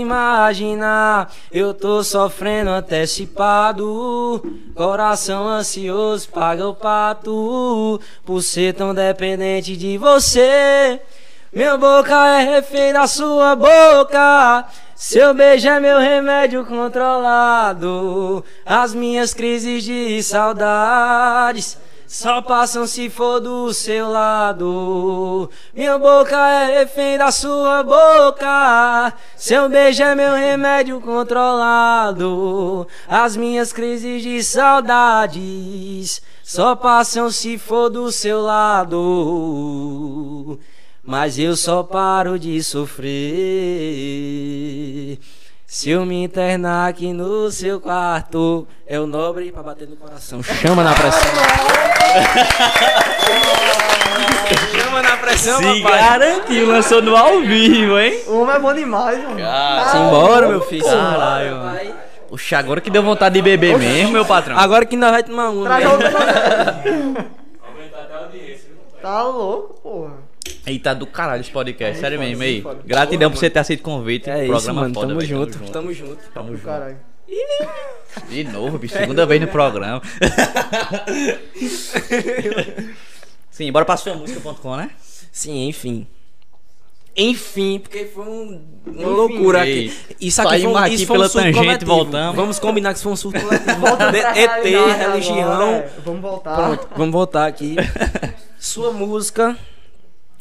imaginar 0.00 1.32
eu 1.50 1.74
tô 1.74 2.04
sofrendo 2.04 2.70
antecipado. 2.70 4.40
Coração 4.74 5.48
ansioso 5.48 6.28
paga 6.28 6.68
o 6.68 6.74
pato 6.74 8.00
por 8.24 8.40
ser 8.40 8.74
tão 8.74 8.94
dependente 8.94 9.76
de 9.76 9.98
você. 9.98 11.00
Minha 11.52 11.76
boca 11.76 12.14
é 12.38 12.44
refém 12.44 12.92
da 12.92 13.08
sua 13.08 13.56
boca. 13.56 14.64
Seu 14.94 15.34
beijo 15.34 15.68
é 15.68 15.80
meu 15.80 15.98
remédio 15.98 16.64
controlado. 16.64 18.44
As 18.64 18.94
minhas 18.94 19.34
crises 19.34 19.82
de 19.82 20.22
saudades 20.22 21.76
só 22.10 22.42
passam 22.42 22.86
se 22.88 23.08
for 23.08 23.38
do 23.38 23.72
seu 23.72 24.10
lado. 24.10 25.48
Minha 25.72 25.96
boca 25.96 26.36
é 26.36 26.80
refém 26.80 27.16
da 27.16 27.30
sua 27.30 27.84
boca. 27.84 29.14
Seu 29.36 29.68
beijo 29.68 30.02
é 30.02 30.12
meu 30.16 30.34
remédio 30.34 31.00
controlado. 31.00 32.84
As 33.06 33.36
minhas 33.36 33.72
crises 33.72 34.24
de 34.24 34.42
saudades 34.42 36.20
só 36.42 36.74
passam 36.74 37.30
se 37.30 37.56
for 37.56 37.88
do 37.88 38.10
seu 38.10 38.40
lado. 38.40 38.98
Mas 41.04 41.38
eu 41.38 41.54
só 41.54 41.84
paro 41.84 42.36
de 42.40 42.60
sofrer. 42.60 43.10
Se 45.72 45.88
eu 45.88 46.04
me 46.04 46.24
internar 46.24 46.88
aqui 46.88 47.12
no 47.12 47.48
seu 47.48 47.80
quarto, 47.80 48.66
é 48.84 48.98
o 48.98 49.06
nobre 49.06 49.52
pra 49.52 49.62
bater 49.62 49.86
no 49.86 49.94
coração. 49.94 50.42
Chama 50.42 50.82
na 50.82 50.92
pressão. 50.92 51.22
Chama 54.74 55.00
na 55.00 55.16
pressão, 55.18 55.58
Se 55.58 55.80
papai. 55.80 56.00
garantiu, 56.00 56.66
lançou 56.66 57.00
no 57.00 57.16
ao 57.16 57.42
vivo, 57.42 57.96
hein? 58.00 58.20
O 58.26 58.40
homem 58.40 58.56
é 58.56 58.58
bom 58.58 58.74
demais, 58.74 59.22
mano. 59.22 59.38
Simbora, 59.92 60.48
meu 60.48 60.60
filho. 60.62 60.84
Caralho, 60.84 61.50
Simbora, 61.50 61.70
vai. 61.70 61.94
Oxe, 62.32 62.54
agora 62.56 62.80
que 62.80 62.90
deu 62.90 63.04
vontade 63.04 63.36
de 63.36 63.42
beber 63.42 63.78
mesmo, 63.78 64.10
meu 64.10 64.24
patrão. 64.24 64.58
Agora 64.58 64.84
que 64.84 64.96
nós 64.96 65.12
vamos 65.12 65.26
tomar 65.28 65.50
um. 65.50 65.62
Traz 65.62 65.84
né? 65.84 65.90
outra. 65.92 66.08
Aumentar 67.62 68.00
até 68.00 68.14
a 68.14 68.18
audiência. 68.18 68.70
viu? 68.70 68.78
Tá 69.00 69.22
louco, 69.22 69.80
porra. 69.80 70.14
Eita, 70.70 70.94
do 70.94 71.06
caralho 71.06 71.40
esse 71.40 71.50
podcast, 71.50 71.98
sério 72.00 72.16
foda, 72.18 72.28
mesmo, 72.28 72.42
aí. 72.44 72.62
foda. 72.62 72.80
Gratidão 72.84 73.30
por 73.30 73.36
você 73.38 73.50
ter 73.50 73.58
aceito 73.58 73.80
o 73.80 73.82
convite. 73.82 74.30
É 74.30 74.42
isso, 74.44 74.50
programa 74.52 74.80
mano. 74.82 74.94
foda, 74.94 75.06
Tamo 75.08 75.20
velho, 75.20 75.28
junto. 75.28 75.58
Tamo 75.72 75.92
junto. 75.92 76.30
Tamo 76.32 76.52
junto. 76.52 76.64
Caralho. 76.64 76.96
De 78.28 78.44
novo, 78.44 78.78
bicho. 78.78 78.94
Segunda 78.96 79.24
vez 79.26 79.40
no 79.40 79.48
programa. 79.48 80.00
Sim, 83.50 83.70
bora 83.72 83.84
pra 83.84 83.96
sua 83.96 84.14
música.com, 84.14 84.76
né? 84.76 84.90
Sim, 85.32 85.68
enfim. 85.68 86.06
Enfim, 87.16 87.80
porque 87.80 88.04
foi 88.06 88.24
um- 88.24 88.62
uma 88.86 89.08
loucura 89.08 89.66
Ei, 89.66 89.86
aqui. 89.88 89.96
Isso 90.20 90.40
aqui 90.40 90.50
saímos 90.50 90.72
foi, 90.72 90.80
um- 90.80 90.84
aqui 90.84 90.94
isso 90.94 91.06
foi 91.06 91.16
um 91.16 91.18
pela 91.18 91.28
surto 91.28 91.44
tangente, 91.46 91.64
coletivo. 91.66 91.94
voltamos. 91.94 92.36
Vamos 92.36 92.58
combinar 92.58 92.90
que 92.90 92.94
isso 92.94 93.02
foi 93.02 93.12
um 93.12 93.16
surto 93.16 93.40
coletivo. 93.40 93.76
Volta 93.80 94.12
De- 94.12 94.20
pra 94.20 94.38
ET, 94.38 94.64
religião. 94.64 95.52
agora, 95.52 95.76
é. 95.76 95.90
Vamos 96.04 96.20
voltar. 96.20 96.54
Pronto, 96.56 96.88
vamos 96.96 97.12
voltar 97.12 97.46
aqui. 97.46 97.76
Sua 98.58 98.92
música. 98.92 99.56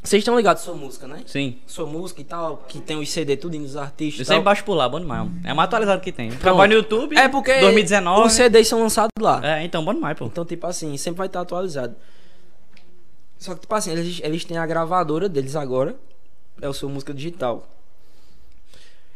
Vocês 0.01 0.21
estão 0.21 0.37
ligados 0.37 0.61
à 0.61 0.65
sua 0.65 0.75
música, 0.75 1.07
né? 1.07 1.23
Sim. 1.25 1.59
Sua 1.67 1.85
música 1.85 2.21
e 2.21 2.23
tal, 2.23 2.63
que 2.67 2.79
tem 2.79 2.97
os 2.97 3.09
CD 3.09 3.35
tudo 3.35 3.57
nos 3.59 3.75
artistas. 3.75 4.21
Eu 4.21 4.25
sempre 4.25 4.43
baixo 4.45 4.63
por 4.63 4.73
lá, 4.73 4.87
bom 4.87 4.99
demais. 4.99 5.25
mano. 5.25 5.41
É 5.43 5.53
mais 5.53 5.67
atualizado 5.67 6.01
que 6.01 6.11
tem. 6.11 6.31
Trabalho 6.31 6.71
no 6.73 6.77
YouTube. 6.79 7.17
É 7.17 7.27
porque 7.27 7.59
2019. 7.59 8.27
os 8.27 8.33
CDs 8.33 8.67
são 8.67 8.79
lançados 8.79 9.11
lá. 9.19 9.41
É, 9.43 9.63
então, 9.63 9.83
bom 9.83 9.93
demais, 9.93 10.17
pô. 10.17 10.25
Então, 10.25 10.45
tipo 10.45 10.65
assim, 10.65 10.95
sempre 10.95 11.17
vai 11.17 11.27
estar 11.27 11.41
atualizado. 11.41 11.95
Só 13.37 13.55
que, 13.55 13.61
tipo 13.61 13.75
assim, 13.75 13.91
eles, 13.91 14.19
eles 14.23 14.45
têm 14.45 14.57
a 14.57 14.65
gravadora 14.65 15.27
deles 15.27 15.55
agora. 15.55 15.95
É 16.61 16.67
o 16.67 16.73
seu 16.73 16.89
música 16.89 17.13
digital. 17.13 17.67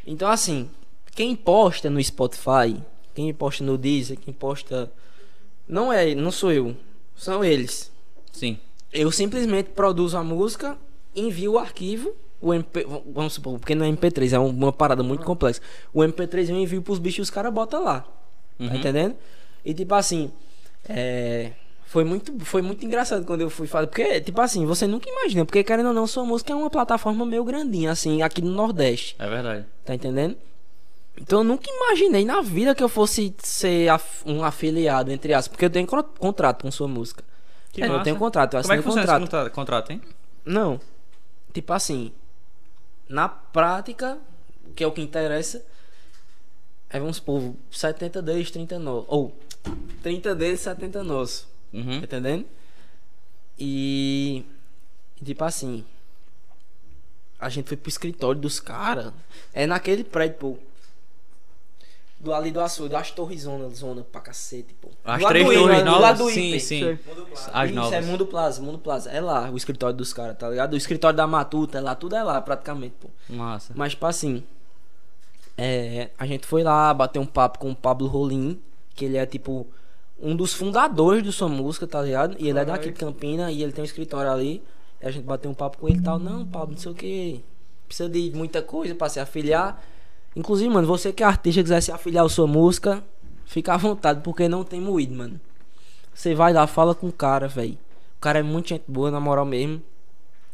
Então, 0.06 0.30
assim, 0.30 0.70
quem 1.16 1.36
posta 1.36 1.90
no 1.90 2.04
Spotify, 2.04 2.78
quem 3.14 3.34
posta 3.34 3.64
no 3.64 3.78
Deezer, 3.78 4.18
quem 4.18 4.34
posta. 4.34 4.92
Não 5.68 5.92
é, 5.94 6.14
não 6.14 6.32
sou 6.32 6.52
eu. 6.52 6.76
São 7.16 7.44
eles. 7.44 7.92
Sim. 8.32 8.60
Eu 8.94 9.12
simplesmente 9.12 9.70
produzo 9.72 10.18
a 10.18 10.24
música, 10.24 10.78
envio 11.16 11.54
o 11.54 11.60
arquivo. 11.60 12.14
O 12.40 12.54
MP, 12.54 12.86
vamos 13.14 13.34
supor, 13.34 13.58
porque 13.58 13.74
não 13.74 13.86
é 13.86 13.90
MP3, 13.90 14.34
é 14.34 14.40
um- 14.40 14.50
uma 14.50 14.72
parada 14.74 15.02
muito 15.02 15.24
complexa. 15.24 15.62
O 15.94 16.04
MP3 16.04 16.50
eu 16.50 16.58
envio 16.58 16.82
pros 16.82 17.00
bichos 17.00 17.20
e 17.20 17.22
os 17.22 17.30
caras 17.30 17.54
botam 17.54 17.82
lá. 17.84 18.02
Tá 18.02 18.10
Uhum. 18.66 18.76
entendendo? 18.76 19.16
E 19.64 19.74
tipo 19.74 19.96
assim, 19.96 20.30
é, 20.90 21.52
foi 21.86 22.04
muito, 22.04 22.38
foi 22.44 22.62
muito 22.62 22.86
engraçado 22.86 23.26
quando 23.26 23.40
eu 23.42 23.50
fui 23.50 23.66
fazer. 23.66 23.88
Porque, 23.88 24.20
tipo 24.20 24.42
assim, 24.42 24.66
você 24.66 24.86
nunca 24.86 25.10
imagina. 25.10 25.46
Porque, 25.46 25.64
querendo 25.64 25.88
ou 25.88 25.94
não, 25.94 26.06
sua 26.06 26.26
música 26.26 26.52
é 26.52 26.56
uma 26.56 26.70
plataforma 26.70 27.26
meio 27.26 27.46
grandinha, 27.46 27.92
assim, 27.92 28.22
aqui 28.22 28.42
no 28.42 28.52
Nordeste. 28.52 29.16
É 29.18 29.30
verdade. 29.30 29.66
Tá 29.86 29.96
entendendo? 29.96 30.36
Então 31.16 31.40
eu 31.40 31.44
nunca 31.46 31.70
imaginei 31.72 32.26
na 32.26 32.42
vida 32.42 32.76
que 32.76 32.84
eu 32.84 32.90
fosse 32.90 33.34
ser 33.38 33.88
af- 33.90 34.24
um 34.26 34.44
afiliado, 34.44 35.12
entre 35.12 35.34
aspas. 35.34 35.50
Porque 35.54 35.64
eu 35.66 35.70
tenho 35.70 35.88
contrato 35.88 36.64
com 36.64 36.72
sua 36.72 36.88
música. 36.90 37.24
Que 37.74 37.82
É, 37.82 37.86
eu 37.88 37.92
massa. 37.92 38.04
tenho 38.06 38.16
contrato, 38.18 38.56
eu 38.56 38.62
Como 38.62 38.74
é 38.74 38.78
que 38.78 38.84
funciona 38.84 39.02
contrato. 39.08 39.24
esse 39.24 39.32
contra- 39.32 39.50
contrato, 39.50 39.92
hein? 39.92 40.02
Não. 40.46 40.80
Tipo 41.52 41.74
assim, 41.74 42.12
na 43.10 43.28
prática, 43.28 44.18
que 44.76 44.84
é 44.84 44.88
o 44.88 44.92
que 44.92 45.02
interessa, 45.02 45.66
é 46.90 47.00
vamos 47.00 47.18
supor, 47.18 47.54
70 47.72 48.22
deles, 48.22 48.50
30 48.52 48.78
nossos. 48.80 49.06
Ou 49.10 49.36
30 50.02 50.34
deles, 50.36 50.60
70 50.62 51.04
nossos. 51.04 51.48
Uhum. 51.74 52.00
Tá 52.00 52.06
entendendo? 52.06 52.46
E. 53.58 54.46
e 55.22 55.26
Tipo 55.26 55.44
assim. 55.44 55.84
A 57.40 57.50
gente 57.50 57.68
foi 57.68 57.76
pro 57.76 57.90
escritório 57.90 58.40
dos 58.40 58.60
caras. 58.60 59.12
É 59.54 59.66
naquele 59.68 60.04
prédio, 60.04 60.38
pô. 60.38 60.58
Do 62.24 62.34
ali 62.34 62.52
do 62.52 62.62
açude, 62.62 62.90
das 62.90 63.12
torres 63.12 63.42
zona, 63.42 63.68
zona 63.70 64.02
pra 64.10 64.22
cacete, 64.22 64.74
pô. 64.76 64.88
As 65.04 65.18
Do 65.18 65.24
lado 65.24 65.32
três 65.34 65.46
do 65.46 65.54
torres 65.54 65.66
Inter, 65.82 65.84
do 65.84 65.92
lado 66.00 66.02
novas? 66.02 66.18
do 66.20 66.30
Sim, 66.32 66.48
Inter. 66.48 66.62
sim. 66.62 67.00
As 67.52 67.66
Isso, 67.70 67.76
novas. 67.76 67.94
é 67.94 68.02
Mundo 68.02 68.26
Plaza, 68.26 68.62
Mundo 68.62 68.78
Plaza. 68.80 69.12
É 69.12 69.20
lá 69.20 69.50
o 69.52 69.58
escritório 69.58 69.96
dos 69.98 70.14
caras, 70.14 70.38
tá 70.38 70.50
ligado? 70.50 70.72
O 70.74 70.78
escritório 70.78 71.18
da 71.18 71.28
Matuta, 71.28 71.80
é 71.80 71.82
lá, 71.82 71.94
tudo 71.96 72.16
é 72.16 72.24
lá, 72.24 72.42
praticamente, 72.42 72.96
pô. 72.98 73.10
Massa. 73.30 73.74
Mas, 73.76 73.92
tipo 73.92 74.06
assim, 74.06 74.42
é, 75.58 76.10
a 76.18 76.26
gente 76.26 76.48
foi 76.48 76.64
lá 76.64 76.94
bater 76.94 77.20
um 77.20 77.26
papo 77.26 77.60
com 77.60 77.72
o 77.72 77.76
Pablo 77.76 78.08
Rolim, 78.08 78.60
que 78.96 79.06
ele 79.06 79.18
é, 79.18 79.26
tipo, 79.26 79.68
um 80.20 80.36
dos 80.36 80.54
fundadores 80.54 81.22
do 81.24 81.32
Sua 81.32 81.50
Música, 81.50 81.86
tá 81.86 82.02
ligado? 82.02 82.36
E 82.40 82.48
ele 82.50 82.58
é 82.60 82.66
daqui 82.66 82.86
de 82.90 82.94
Campina 82.94 83.52
e 83.52 83.62
ele 83.62 83.72
tem 83.72 83.82
um 83.82 83.86
escritório 83.86 84.32
ali. 84.32 84.64
E 85.02 85.06
a 85.06 85.12
gente 85.12 85.26
bateu 85.26 85.52
um 85.52 85.54
papo 85.54 85.78
com 85.78 85.90
ele 85.90 86.00
e 86.00 86.02
tal. 86.02 86.18
Não, 86.18 86.46
Pablo, 86.46 86.72
não 86.72 86.78
sei 86.78 86.92
o 86.92 86.96
que. 86.96 87.44
Precisa 87.86 88.08
de 88.10 88.32
muita 88.34 88.62
coisa 88.62 88.96
pra 88.96 89.10
se 89.10 89.20
afiliar. 89.20 89.84
Inclusive, 90.36 90.70
mano, 90.70 90.88
você 90.88 91.12
que 91.14 91.22
é 91.24 91.26
artista 91.26 91.60
e 91.60 91.64
quiser 91.64 91.82
se 91.82 91.92
afiliar 91.92 92.26
à 92.26 92.30
sua 92.30 92.48
música, 92.48 93.04
fica 93.46 93.74
à 93.74 93.78
vontade, 93.78 94.22
porque 94.24 94.48
não 94.48 94.64
tem 94.64 94.82
moído, 94.82 95.14
mano. 95.16 95.40
Você 96.14 96.34
vai 96.36 96.54
lá, 96.54 96.66
fala 96.68 96.94
com 96.96 97.08
o 97.08 97.12
cara, 97.12 97.48
velho. 97.48 97.78
O 98.18 98.22
cara 98.22 98.40
é 98.40 98.44
muito 98.44 98.70
gente 98.70 98.84
boa, 98.88 99.12
na 99.12 99.20
moral 99.20 99.46
mesmo. 99.46 99.82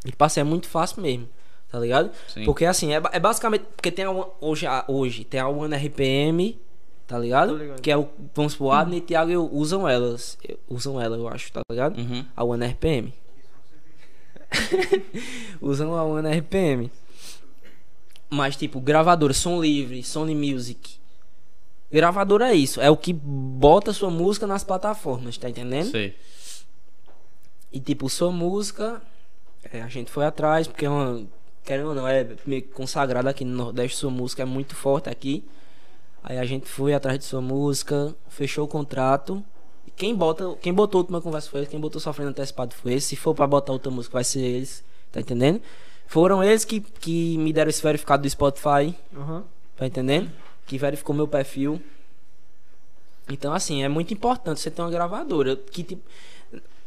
E 0.06 0.12
passa 0.12 0.40
é 0.40 0.44
muito 0.44 0.68
fácil 0.68 1.02
mesmo, 1.02 1.28
tá 1.70 1.78
ligado? 1.80 2.10
Sim. 2.28 2.46
Porque 2.46 2.66
assim, 2.66 2.94
é, 2.94 3.02
é 3.12 3.20
basicamente. 3.20 3.66
Porque 3.76 3.92
tem 3.92 4.06
a, 4.06 4.12
One- 4.12 4.32
hoje, 4.42 4.66
a- 4.66 4.86
hoje 4.88 5.24
tem 5.26 5.40
a 5.40 5.48
One 5.50 5.76
RPM, 5.76 6.58
tá 7.06 7.20
ligado? 7.20 7.58
Ligado. 7.58 7.82
Que 7.82 7.92
é 7.92 7.98
o. 7.98 8.08
Vamos 8.34 8.54
supor, 8.54 8.72
Adne 8.76 8.98
e 8.98 9.02
Thiago 9.02 9.30
eu- 9.32 9.50
usam 9.52 9.88
elas. 9.88 10.38
eu- 10.48 10.58
usam 10.70 11.00
ela, 11.02 11.18
eu 11.18 11.28
acho, 11.28 11.52
tá 11.52 11.62
ligado? 11.70 11.98
Uhum. 12.00 12.26
A 12.36 12.44
One 12.44 12.66
RPM. 12.66 13.14
usam 15.62 15.94
a 15.96 16.04
One 16.04 16.28
RPM. 16.30 16.92
Mas, 18.30 18.56
tipo, 18.56 18.80
gravadora, 18.80 19.34
som 19.34 19.62
livre, 19.62 20.04
Sony 20.04 20.36
Music. 20.36 21.00
Gravadora 21.92 22.52
é 22.52 22.54
isso, 22.54 22.80
é 22.80 22.90
o 22.90 22.96
que 22.96 23.12
bota 23.12 23.92
sua 23.92 24.12
música 24.12 24.46
nas 24.46 24.64
plataformas, 24.64 25.38
tá 25.38 25.50
entendendo? 25.50 25.90
Sei. 25.90 26.16
E 27.72 27.80
tipo, 27.80 28.08
sua 28.10 28.32
música, 28.32 29.02
é, 29.72 29.82
a 29.82 29.88
gente 29.88 30.12
foi 30.12 30.26
atrás, 30.26 30.68
porque 30.68 30.86
é 30.86 30.90
uma. 30.90 31.26
Querendo 31.64 31.90
ou 31.90 31.96
não, 31.96 32.08
é 32.08 32.28
meio 32.46 32.64
consagrada 32.70 33.30
aqui 33.30 33.44
no 33.44 33.56
Nordeste, 33.56 33.98
sua 33.98 34.10
música 34.10 34.44
é 34.44 34.46
muito 34.46 34.76
forte 34.76 35.10
aqui. 35.10 35.44
Aí 36.24 36.38
a 36.38 36.46
gente 36.46 36.68
foi 36.68 36.94
atrás 36.94 37.18
de 37.18 37.26
sua 37.26 37.42
música, 37.42 38.16
fechou 38.28 38.66
o 38.66 38.68
contrato. 38.68 39.44
E 39.86 39.92
quem 39.92 40.16
bota, 40.16 40.56
quem 40.62 40.74
botou 40.74 41.00
a 41.00 41.02
última 41.02 41.22
conversa 41.22 41.50
foi 41.50 41.62
eles, 41.62 41.70
quem 41.70 41.80
botou 41.80 42.00
sofrendo 42.00 42.32
antecipado 42.32 42.74
foi 42.76 42.94
esse. 42.94 43.08
Se 43.08 43.16
for 43.16 43.34
pra 43.34 43.48
botar 43.48 43.74
outra 43.74 43.92
música, 43.92 44.14
vai 44.14 44.24
ser 44.24 44.42
eles. 44.42 44.84
Tá 45.12 45.20
entendendo? 45.20 45.62
Foram 46.10 46.44
eles 46.44 46.66
que, 46.66 46.80
que 46.80 47.38
me 47.38 47.54
deram 47.54 47.70
esse 47.70 47.84
verificado 47.84 48.24
do 48.24 48.30
Spotify. 48.30 48.96
Aham. 49.16 49.44
Tá 49.78 49.86
entendendo? 49.86 50.32
Que 50.66 50.76
verificou 50.76 51.16
meu 51.16 51.28
perfil. 51.28 51.80
Então, 53.30 53.54
assim, 53.54 53.84
é 53.84 53.88
muito 53.88 54.12
importante 54.12 54.60
você 54.60 54.72
ter 54.72 54.82
uma 54.82 54.90
gravadora. 54.90 55.56
Que, 55.56 55.84
tipo, 55.84 56.02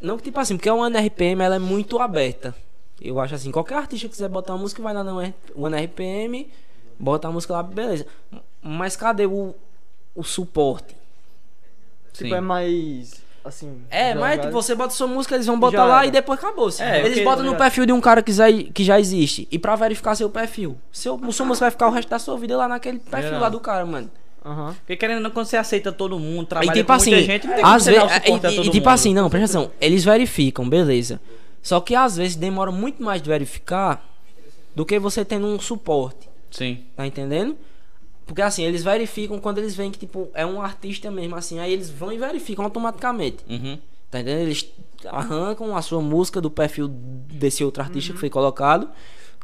não 0.00 0.16
que 0.16 0.24
tipo 0.24 0.40
assim, 0.40 0.56
porque 0.56 0.68
a 0.68 0.74
One 0.74 0.98
RPM 0.98 1.40
ela 1.40 1.54
é 1.54 1.60
muito 1.60 2.00
aberta. 2.00 2.52
Eu 3.00 3.20
acho 3.20 3.36
assim, 3.36 3.52
qualquer 3.52 3.76
artista 3.76 4.08
que 4.08 4.12
quiser 4.12 4.28
botar 4.28 4.54
uma 4.54 4.62
música 4.62 4.82
vai 4.82 4.92
lá 4.92 5.04
na 5.04 5.14
One 5.14 5.84
RPM, 5.84 6.50
bota 6.98 7.28
a 7.28 7.30
música 7.30 7.52
lá, 7.52 7.62
beleza. 7.62 8.04
Mas 8.60 8.96
cadê 8.96 9.26
o, 9.26 9.54
o 10.16 10.24
suporte? 10.24 10.96
Tipo, 12.12 12.30
Sim. 12.30 12.34
é 12.34 12.40
mais. 12.40 13.21
Assim. 13.44 13.82
É, 13.90 14.14
mas 14.14 14.40
tipo, 14.40 14.52
você 14.52 14.74
bota 14.74 14.94
sua 14.94 15.06
música, 15.08 15.34
eles 15.34 15.46
vão 15.46 15.58
botar 15.58 15.78
Já 15.78 15.84
lá 15.84 15.98
era. 15.98 16.06
e 16.06 16.10
depois 16.12 16.38
acabou. 16.38 16.70
É, 16.78 17.04
eles 17.04 17.24
botam 17.24 17.44
no 17.44 17.56
perfil 17.56 17.84
de 17.84 17.92
um 17.92 18.00
cara 18.00 18.22
que 18.22 18.32
já, 18.32 18.44
que 18.52 18.84
já 18.84 19.00
existe. 19.00 19.48
E 19.50 19.58
pra 19.58 19.74
verificar 19.74 20.14
seu 20.14 20.30
perfil. 20.30 20.76
Seu, 20.92 21.18
sua 21.32 21.44
música 21.46 21.64
vai 21.66 21.70
ficar 21.72 21.88
o 21.88 21.90
resto 21.90 22.08
da 22.08 22.18
sua 22.20 22.38
vida 22.38 22.56
lá 22.56 22.68
naquele 22.68 22.98
perfil 23.00 23.20
Verdade. 23.20 23.42
lá 23.42 23.48
do 23.48 23.58
cara, 23.60 23.84
mano. 23.84 24.10
Aham. 24.44 24.74
Porque 24.80 24.96
querendo 24.96 25.16
ou 25.18 25.22
não, 25.24 25.30
quando 25.30 25.46
você 25.46 25.56
aceita 25.56 25.90
todo 25.92 26.18
mundo, 26.18 26.44
E 26.44 26.46
trabalha 26.46 26.72
tipo 26.72 26.86
com 26.86 26.92
assim, 26.92 27.10
muita 27.10 27.26
gente, 27.26 27.46
não 27.46 27.54
tem 27.54 27.62
como 27.64 27.74
às 27.76 27.84
vezes, 27.86 28.02
e, 28.02 28.20
todo 28.20 28.46
e 28.46 28.62
tipo 28.70 28.74
mundo. 28.76 28.88
assim, 28.88 29.14
não, 29.14 29.30
presta 29.30 29.58
atenção, 29.58 29.72
eles 29.80 30.04
verificam, 30.04 30.68
beleza. 30.68 31.20
Só 31.62 31.80
que 31.80 31.94
às 31.94 32.16
vezes 32.16 32.34
demora 32.36 32.72
muito 32.72 33.02
mais 33.02 33.22
de 33.22 33.28
verificar 33.28 34.04
do 34.74 34.84
que 34.84 34.98
você 34.98 35.24
tendo 35.24 35.46
um 35.46 35.60
suporte, 35.60 36.28
Sim. 36.50 36.80
tá 36.96 37.06
entendendo? 37.06 37.56
Porque 38.32 38.40
assim, 38.40 38.64
eles 38.64 38.82
verificam 38.82 39.38
quando 39.38 39.58
eles 39.58 39.76
veem 39.76 39.90
que 39.90 39.98
tipo 39.98 40.30
é 40.32 40.46
um 40.46 40.62
artista 40.62 41.10
mesmo 41.10 41.36
assim, 41.36 41.58
aí 41.58 41.70
eles 41.70 41.90
vão 41.90 42.10
e 42.10 42.16
verificam 42.16 42.64
automaticamente. 42.64 43.44
Uhum. 43.46 43.78
Tá 44.10 44.20
entendendo? 44.20 44.46
Eles 44.46 44.72
arrancam 45.04 45.76
a 45.76 45.82
sua 45.82 46.00
música 46.00 46.40
do 46.40 46.50
perfil 46.50 46.88
desse 46.88 47.62
outro 47.62 47.82
artista 47.82 48.14
que 48.14 48.18
foi 48.18 48.30
colocado 48.30 48.88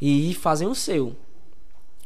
e 0.00 0.32
fazem 0.32 0.66
o 0.66 0.74
seu. 0.74 1.14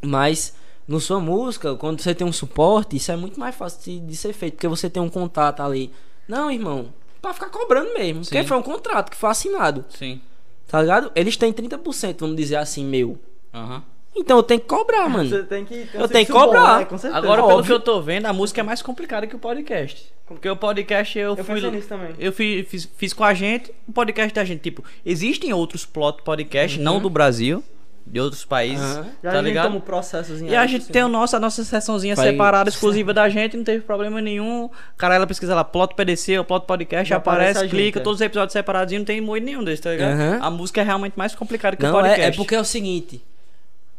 Mas 0.04 0.56
no 0.88 0.98
sua 0.98 1.20
música, 1.20 1.76
quando 1.76 2.00
você 2.00 2.16
tem 2.16 2.26
um 2.26 2.32
suporte, 2.32 2.96
isso 2.96 3.12
é 3.12 3.16
muito 3.16 3.38
mais 3.38 3.54
fácil 3.54 3.80
de, 3.84 4.00
de 4.00 4.16
ser 4.16 4.32
feito, 4.32 4.54
porque 4.54 4.66
você 4.66 4.90
tem 4.90 5.00
um 5.00 5.08
contato 5.08 5.60
ali. 5.62 5.92
Não, 6.26 6.50
irmão, 6.50 6.92
pra 7.20 7.32
ficar 7.32 7.48
cobrando 7.48 7.94
mesmo. 7.94 8.22
Porque 8.22 8.42
Sim. 8.42 8.48
foi 8.48 8.56
um 8.56 8.62
contrato 8.62 9.08
que 9.08 9.16
foi 9.16 9.30
assinado. 9.30 9.84
Sim. 9.88 10.20
Tá 10.66 10.80
ligado? 10.80 11.12
Eles 11.14 11.36
têm 11.36 11.52
30%, 11.52 12.16
vamos 12.18 12.34
dizer 12.34 12.56
assim, 12.56 12.84
meu. 12.84 13.16
Aham. 13.54 13.84
Então 14.15 14.36
eu 14.36 14.42
tenho 14.42 14.60
que 14.60 14.66
cobrar, 14.66 15.08
mano. 15.08 15.28
Você 15.28 15.42
tem 15.44 15.65
que. 15.65 15.89
Eu 15.94 16.07
tenho 16.07 16.26
que 16.26 16.32
cobrar. 16.32 16.81
né? 16.81 16.84
Com 16.84 16.99
certeza. 16.99 17.16
Agora, 17.16 17.42
pelo 17.42 17.55
Óbvio. 17.55 17.65
que 17.66 17.73
eu 17.73 17.81
tô 17.81 18.00
vendo, 18.00 18.26
a 18.26 18.32
música 18.32 18.60
é 18.60 18.65
mais 18.65 18.82
complicada 18.82 19.26
que 19.26 19.34
o 19.34 19.39
podcast. 19.39 20.12
Porque 20.26 20.49
o 20.49 20.57
podcast 20.57 21.18
eu, 21.18 21.31
Eu 21.31 21.36
fui. 21.44 21.55
pensei 21.57 21.70
nisso 21.70 21.89
também. 21.89 22.10
Eu 22.18 22.32
fi- 22.32 22.62
fiz, 22.68 22.89
fiz 22.97 23.12
com 23.12 23.24
a 23.24 23.32
gente, 23.34 23.73
o 23.89 23.92
podcast 23.92 24.32
da 24.34 24.44
gente. 24.44 24.60
Tipo, 24.60 24.84
existem 25.05 25.52
outros 25.52 25.84
plot 25.86 26.23
podcast, 26.23 26.78
Uhum. 26.78 26.84
não 26.84 27.00
do 27.00 27.08
Brasil, 27.10 27.62
de 28.07 28.20
outros 28.20 28.44
países. 28.44 28.84
Já 28.86 29.02
Tá 29.02 29.31
a 29.31 29.34
gente 29.36 29.44
ligado? 29.44 29.76
um 29.76 29.81
processozinho. 29.81 30.50
E 30.50 30.57
a 30.57 30.66
gente 30.66 30.82
assim. 30.82 30.92
tem 30.92 31.02
o 31.05 31.08
nosso, 31.08 31.34
a 31.36 31.41
nossa 31.41 31.65
sessãozinha 31.65 32.15
Vai- 32.15 32.31
separada, 32.31 32.68
exclusiva 32.68 33.12
da 33.15 33.28
gente, 33.28 33.57
não 33.57 33.65
teve 33.65 33.82
problema 33.82 34.20
nenhum. 34.20 34.68
Cara, 34.97 35.15
ela 35.15 35.26
pesquisa 35.26 35.55
lá, 35.55 35.65
plot 35.65 35.94
PDC 35.94 36.39
ou 36.39 36.44
plot 36.44 36.66
podcast, 36.66 37.08
Já 37.08 37.16
aparece 37.16 37.42
aparece, 37.42 37.58
a 37.60 37.62
gente, 37.62 37.70
clica, 37.70 37.99
é. 37.99 38.02
todos 38.02 38.20
os 38.20 38.24
episódios 38.26 38.52
separadinhos, 38.52 39.00
não 39.00 39.07
tem 39.07 39.20
moído 39.23 39.47
nenhum 39.47 39.65
desses, 39.65 39.81
tá 39.81 39.91
ligado? 39.91 40.12
Aham. 40.12 40.39
A 40.42 40.50
música 40.50 40.81
é 40.82 40.84
realmente 40.84 41.15
mais 41.16 41.34
complicada 41.34 41.76
que 41.76 41.82
o 41.82 41.86
Não, 41.86 41.94
podcast. 41.94 42.20
é, 42.20 42.26
é 42.26 42.32
porque 42.32 42.55
é 42.55 42.60
o 42.60 42.65
seguinte: 42.65 43.23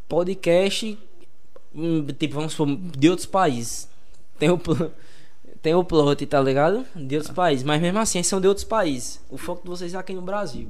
podcast, 0.08 0.98
hum, 1.74 2.06
tipo, 2.18 2.36
vamos 2.36 2.54
supor, 2.54 2.76
de 2.76 3.10
outros 3.10 3.26
países. 3.26 3.90
Tem 4.38 4.50
o, 4.50 4.60
tem 5.62 5.74
o 5.74 5.84
plot, 5.84 6.26
tá 6.26 6.42
ligado? 6.42 6.86
De 6.96 7.16
outros 7.16 7.34
países. 7.34 7.64
Mas 7.64 7.82
mesmo 7.82 8.00
assim, 8.00 8.22
são 8.24 8.42
de 8.42 8.48
outros 8.48 8.66
países. 8.66 9.22
O 9.30 9.38
foco 9.38 9.64
de 9.64 9.70
vocês 9.70 9.94
é 9.94 9.98
aqui 9.98 10.14
no 10.14 10.22
Brasil. 10.22 10.70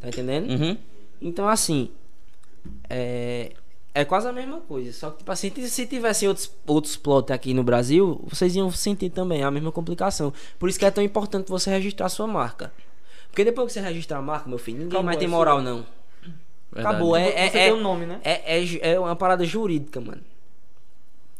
Tá 0.00 0.08
entendendo? 0.08 0.50
Uhum. 0.50 0.76
Então, 1.20 1.48
assim, 1.48 1.90
é, 2.88 3.52
é 3.94 4.04
quase 4.04 4.28
a 4.28 4.32
mesma 4.32 4.60
coisa. 4.60 4.92
Só 4.92 5.10
que, 5.10 5.18
tipo 5.18 5.32
assim, 5.32 5.52
se 5.66 5.86
tivessem 5.86 6.28
outros, 6.28 6.50
outros 6.66 6.96
plots 6.96 7.30
aqui 7.30 7.54
no 7.54 7.62
Brasil, 7.62 8.20
vocês 8.26 8.54
iam 8.56 8.70
sentir 8.70 9.10
também 9.10 9.42
a 9.42 9.50
mesma 9.50 9.72
complicação. 9.72 10.32
Por 10.58 10.68
isso 10.68 10.78
que 10.78 10.84
é 10.84 10.90
tão 10.90 11.02
importante 11.02 11.48
você 11.48 11.70
registrar 11.70 12.08
sua 12.08 12.26
marca. 12.26 12.72
Porque 13.28 13.44
depois 13.44 13.68
que 13.68 13.74
você 13.74 13.80
registrar 13.80 14.18
a 14.18 14.22
marca, 14.22 14.48
meu 14.48 14.58
filho, 14.58 14.78
ninguém 14.78 14.88
Acabou, 14.88 15.04
mais 15.04 15.18
tem 15.18 15.26
é 15.26 15.30
moral, 15.30 15.62
não. 15.62 15.86
Verdade. 16.72 16.94
Acabou, 16.96 17.16
é, 17.16 17.24
Você 17.24 17.38
é, 17.38 17.48
tem 17.50 17.68
é, 17.68 17.74
um 17.74 17.80
nome, 17.80 18.06
né? 18.06 18.20
é, 18.22 18.58
é, 18.60 18.92
é 18.92 19.00
uma 19.00 19.16
parada 19.16 19.44
jurídica, 19.44 20.00
mano. 20.00 20.22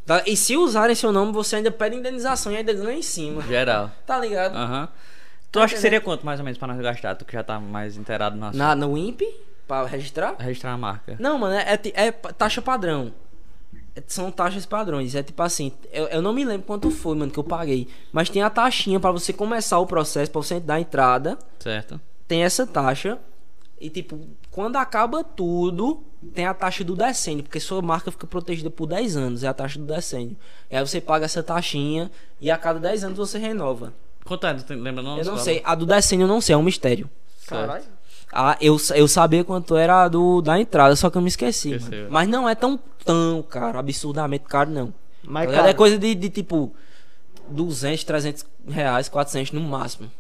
Tá? 0.05 0.23
E 0.26 0.36
se 0.36 0.57
usarem 0.57 0.94
seu 0.94 1.12
nome, 1.12 1.33
você 1.33 1.57
ainda 1.57 1.70
pede 1.70 1.94
indenização 1.97 2.52
e 2.52 2.57
ainda 2.57 2.73
ganha 2.73 2.99
em 2.99 3.02
cima. 3.02 3.42
Geral. 3.42 3.91
Tá 4.07 4.18
ligado? 4.18 4.57
Aham. 4.57 4.89
Tu 5.52 5.59
acha 5.59 5.75
que 5.75 5.81
seria 5.81 6.00
quanto 6.00 6.25
mais 6.25 6.39
ou 6.39 6.44
menos 6.44 6.59
pra 6.59 6.68
nós 6.68 6.81
gastar? 6.81 7.15
Tu 7.17 7.25
que 7.25 7.33
já 7.33 7.42
tá 7.42 7.59
mais 7.59 7.97
inteirado 7.97 8.36
no 8.36 8.47
assunto. 8.47 8.59
Na, 8.59 8.75
no 8.76 8.97
INPE, 8.97 9.26
pra 9.67 9.84
registrar? 9.84 10.36
Registrar 10.39 10.73
a 10.73 10.78
marca. 10.78 11.17
Não, 11.18 11.39
mano, 11.39 11.55
é, 11.55 11.75
é 11.94 12.07
é 12.07 12.12
taxa 12.12 12.62
padrão. 12.62 13.12
É- 13.97 14.02
São 14.07 14.31
taxas 14.31 14.65
padrões. 14.65 15.15
É 15.17 15.23
tipo 15.25 15.42
assim, 15.42 15.73
eu, 15.92 16.07
eu 16.07 16.23
não 16.23 16.33
me 16.33 16.44
lembro 16.44 16.67
quanto 16.67 16.89
foi, 16.91 17.17
mano, 17.17 17.33
que 17.33 17.39
eu 17.39 17.42
paguei. 17.44 17.89
Mas 18.12 18.28
tem 18.31 18.42
a 18.42 18.50
taxinha 18.50 19.00
pra 19.00 19.10
você 19.10 19.33
começar 19.33 19.78
o 19.81 19.86
processo, 19.86 20.31
pra 20.31 20.41
você 20.41 20.60
dar 20.60 20.75
a 20.75 20.81
entrada. 20.81 21.36
Certo. 21.59 22.00
Tem 22.28 22.44
essa 22.44 22.65
taxa. 22.65 23.18
E 23.81 23.91
tipo, 23.91 24.20
quando 24.50 24.76
acaba 24.76 25.22
tudo, 25.22 26.02
tem 26.34 26.46
a 26.46 26.54
taxa 26.54 26.82
do 26.82 26.96
decênio, 26.96 27.42
porque 27.44 27.60
sua 27.60 27.80
marca 27.80 28.10
fica 28.10 28.26
protegida 28.26 28.70
por 28.70 28.86
10 28.86 29.16
anos, 29.16 29.44
é 29.44 29.48
a 29.48 29.54
taxa 29.54 29.78
do 29.78 29.86
decênio. 29.86 30.36
E 30.70 30.76
aí 30.76 30.86
você 30.86 31.00
paga 31.00 31.24
essa 31.24 31.42
taxinha 31.42 32.10
e 32.40 32.50
a 32.50 32.58
cada 32.58 32.78
10 32.78 33.04
anos 33.04 33.18
você 33.18 33.38
renova. 33.38 33.92
Quanto 34.24 34.46
é? 34.46 34.56
Lembra 34.70 35.02
não? 35.02 35.18
Eu 35.18 35.24
não 35.24 35.38
sei, 35.38 35.62
a 35.64 35.74
do 35.74 35.86
decênio 35.86 36.24
eu 36.24 36.28
não 36.28 36.40
sei, 36.40 36.54
é 36.54 36.58
um 36.58 36.62
mistério. 36.62 37.08
Caralho. 37.46 37.84
Ah, 38.32 38.56
eu, 38.60 38.76
eu 38.94 39.08
sabia 39.08 39.42
quanto 39.42 39.76
era 39.76 40.04
a 40.04 40.08
do 40.08 40.40
da 40.40 40.58
entrada, 40.58 40.94
só 40.94 41.10
que 41.10 41.18
eu 41.18 41.22
me 41.22 41.28
esqueci. 41.28 41.72
Esqueceu. 41.72 41.98
mano. 41.98 42.12
Mas 42.12 42.28
não 42.28 42.48
é 42.48 42.54
tão, 42.54 42.78
tão 43.04 43.44
caro, 43.48 43.78
absurdamente 43.78 44.44
caro, 44.44 44.70
não. 44.70 44.94
Mas, 45.22 45.46
ligado? 45.46 45.56
cara, 45.60 45.70
É 45.70 45.74
coisa 45.74 45.98
de, 45.98 46.14
de 46.14 46.30
tipo 46.30 46.72
200, 47.48 48.04
300 48.04 48.46
reais, 48.68 49.08
400 49.08 49.52
no 49.52 49.60
máximo. 49.60 50.10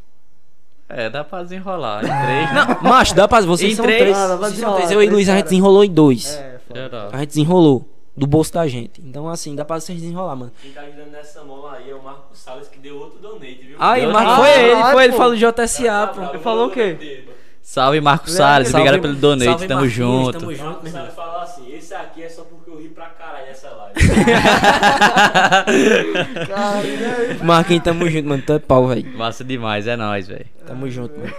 É, 0.90 1.08
dá 1.08 1.22
pra 1.24 1.42
desenrolar. 1.42 2.04
Em 2.04 2.06
três, 2.06 2.52
né? 2.52 2.76
Não, 2.82 2.90
macho, 2.90 3.14
dá 3.14 3.28
pra. 3.28 3.40
Vocês 3.42 3.72
Em 3.72 3.76
são 3.76 3.84
três? 3.84 4.00
três. 4.00 4.16
Ah, 4.16 4.36
vocês 4.36 4.58
são 4.58 4.74
três. 4.74 4.90
Eu 4.90 5.02
e 5.02 5.08
Luiz, 5.08 5.28
a 5.28 5.36
gente 5.36 5.44
desenrolou 5.44 5.84
em 5.84 5.90
dois. 5.90 6.34
É, 6.36 6.58
foda. 6.66 7.08
A 7.12 7.18
gente 7.18 7.28
desenrolou. 7.28 7.86
Do 8.16 8.26
bolso 8.26 8.52
da 8.52 8.66
gente. 8.66 9.00
Então, 9.00 9.28
assim, 9.28 9.54
dá 9.54 9.64
pra 9.64 9.80
vocês 9.80 9.98
desenrolar, 9.98 10.36
mano. 10.36 10.52
Quem 10.60 10.72
tá 10.72 10.82
ajudando 10.82 11.10
nessa 11.12 11.42
mola 11.42 11.76
aí 11.76 11.88
é 11.88 11.94
o 11.94 12.02
Marco 12.02 12.36
Salles 12.36 12.68
que 12.68 12.78
deu 12.78 12.98
outro 12.98 13.18
donate, 13.20 13.64
viu? 13.64 13.76
Aí, 13.78 14.04
me 14.04 14.12
foi 14.12 14.50
ele, 14.50 14.84
foi 14.92 15.04
ele, 15.04 15.12
falou 15.14 15.34
de 15.34 15.40
JSA, 15.40 16.06
pô. 16.14 16.22
Ele 16.28 16.38
falou 16.40 16.66
o 16.66 16.70
quê? 16.70 17.24
Salve 17.62 18.00
Marco 18.00 18.28
Salles, 18.28 18.74
obrigado 18.74 19.00
pelo 19.00 19.14
donate, 19.14 19.44
salve, 19.50 19.68
tamo 19.68 19.88
junto. 19.88 20.38
Tamo 20.38 20.52
junto, 20.52 20.64
Marco 20.64 20.82
meu 20.82 20.92
irmão. 20.92 21.02
Salles 21.02 21.14
fala 21.14 21.42
assim, 21.44 21.72
esse 21.72 21.94
aqui 21.94 22.24
é 22.24 22.28
só 22.28 22.42
porque 22.42 22.68
eu 22.68 22.78
ri 22.78 22.88
pra 22.88 23.06
caralho 23.06 23.46
nessa 23.46 23.68
live. 23.70 23.94
Caralho. 23.94 23.99
Marquinhos, 27.42 27.84
tamo 27.84 28.08
junto, 28.08 28.28
mano. 28.28 28.42
Tu 28.44 28.52
é 28.52 28.58
pau, 28.58 28.88
velho. 28.88 29.16
Massa 29.16 29.44
demais, 29.44 29.86
é 29.86 29.96
nóis, 29.96 30.28
velho. 30.28 30.46
Tamo 30.66 30.88
junto, 30.90 31.18
mano. 31.18 31.32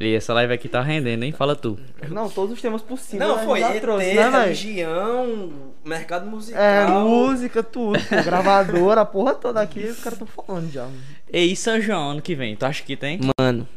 E 0.00 0.14
essa 0.14 0.34
live 0.34 0.52
aqui 0.52 0.68
tá 0.68 0.82
rendendo, 0.82 1.22
hein? 1.22 1.32
Fala 1.32 1.54
tu. 1.54 1.78
Não, 2.10 2.28
todos 2.28 2.56
os 2.56 2.60
temas 2.60 2.82
possíveis. 2.82 3.30
a 3.30 3.44
gente 3.44 3.60
já 3.60 3.80
trouxe, 3.80 4.14
né, 4.14 4.28
religião, 4.28 5.52
mercado 5.84 6.26
musical. 6.26 6.60
É, 6.60 6.86
música, 6.86 7.62
tudo. 7.62 7.98
Gravadora, 8.24 9.02
a 9.02 9.06
porra 9.06 9.34
toda 9.34 9.60
aqui, 9.60 9.84
os 9.84 10.00
caras 10.00 10.18
tão 10.18 10.26
falando 10.26 10.70
já. 10.72 10.82
mano. 10.82 10.96
E 11.32 11.54
São 11.54 11.80
João 11.80 12.10
ano 12.10 12.22
que 12.22 12.34
vem, 12.34 12.56
tu 12.56 12.66
acha 12.66 12.82
que 12.82 12.96
tem? 12.96 13.20
Mano, 13.38 13.68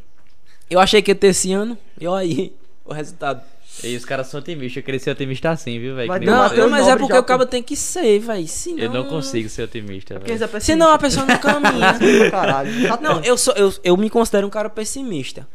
eu 0.70 0.80
achei 0.80 1.02
que 1.04 1.12
ia 1.12 1.16
ter 1.16 1.28
esse 1.28 1.54
ano, 1.54 1.78
e 2.00 2.08
olha 2.08 2.24
aí 2.24 2.54
o 2.84 2.94
resultado. 2.94 3.42
E 3.84 3.96
os 3.96 4.06
caras 4.06 4.28
são 4.28 4.40
otimistas, 4.40 4.78
eu 4.78 4.84
queria 4.84 5.00
ser 5.00 5.12
otimista 5.12 5.52
assim, 5.52 5.80
viu, 5.80 5.96
velho? 5.96 6.08
Mas 6.08 6.22
Não, 6.22 6.50
Não, 6.50 6.70
mas 6.70 6.88
é 6.88 6.96
porque 6.96 7.14
já 7.14 7.20
o 7.20 7.24
cabo 7.24 7.46
tem- 7.46 7.62
que 7.62 7.76
ser, 7.76 8.20
velho. 8.20 8.48
Senão... 8.48 8.84
Eu 8.84 8.92
não 8.92 9.04
consigo 9.06 9.48
ser 9.50 9.64
otimista, 9.64 10.16
velho. 10.20 10.26
é 10.26 10.38
pessimista? 10.38 10.60
Senão 10.62 10.92
a 10.92 10.98
pessoa 10.98 11.26
não 11.26 11.38
caminha. 11.38 11.98
Tá 12.32 13.00
Não, 13.02 13.22
eu, 13.24 13.38
sou, 13.38 13.54
eu, 13.56 13.74
eu 13.84 13.96
me 13.98 14.10
considero 14.10 14.48
um 14.48 14.50
cara 14.50 14.70
pessimista. 14.70 15.48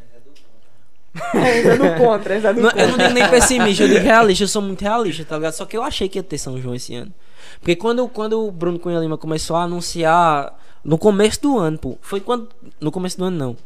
ainda 1.34 1.76
não 1.76 1.98
contra, 1.98 2.34
ainda 2.34 2.52
não 2.52 2.62
Não, 2.62 2.70
contra. 2.70 2.84
eu 2.84 2.88
não 2.88 2.98
digo 2.98 3.10
nem 3.12 3.28
pessimista, 3.28 3.82
eu 3.84 3.88
digo 3.88 4.00
realista, 4.00 4.44
eu 4.44 4.48
sou 4.48 4.62
muito 4.62 4.80
realista, 4.82 5.24
tá 5.24 5.36
ligado? 5.36 5.52
Só 5.52 5.64
que 5.66 5.76
eu 5.76 5.82
achei 5.82 6.08
que 6.08 6.18
ia 6.18 6.22
ter 6.22 6.38
São 6.38 6.60
João 6.60 6.74
esse 6.74 6.94
ano. 6.94 7.12
Porque 7.58 7.76
quando, 7.76 8.08
quando 8.08 8.46
o 8.46 8.50
Bruno 8.50 8.78
Cunha 8.78 8.98
Lima 8.98 9.18
começou 9.18 9.56
a 9.56 9.64
anunciar 9.64 10.58
no 10.84 10.96
começo 10.96 11.40
do 11.42 11.58
ano, 11.58 11.78
pô. 11.78 11.98
Foi 12.00 12.20
quando. 12.20 12.48
No 12.80 12.90
começo 12.90 13.18
do 13.18 13.24
ano 13.24 13.36
não. 13.36 13.56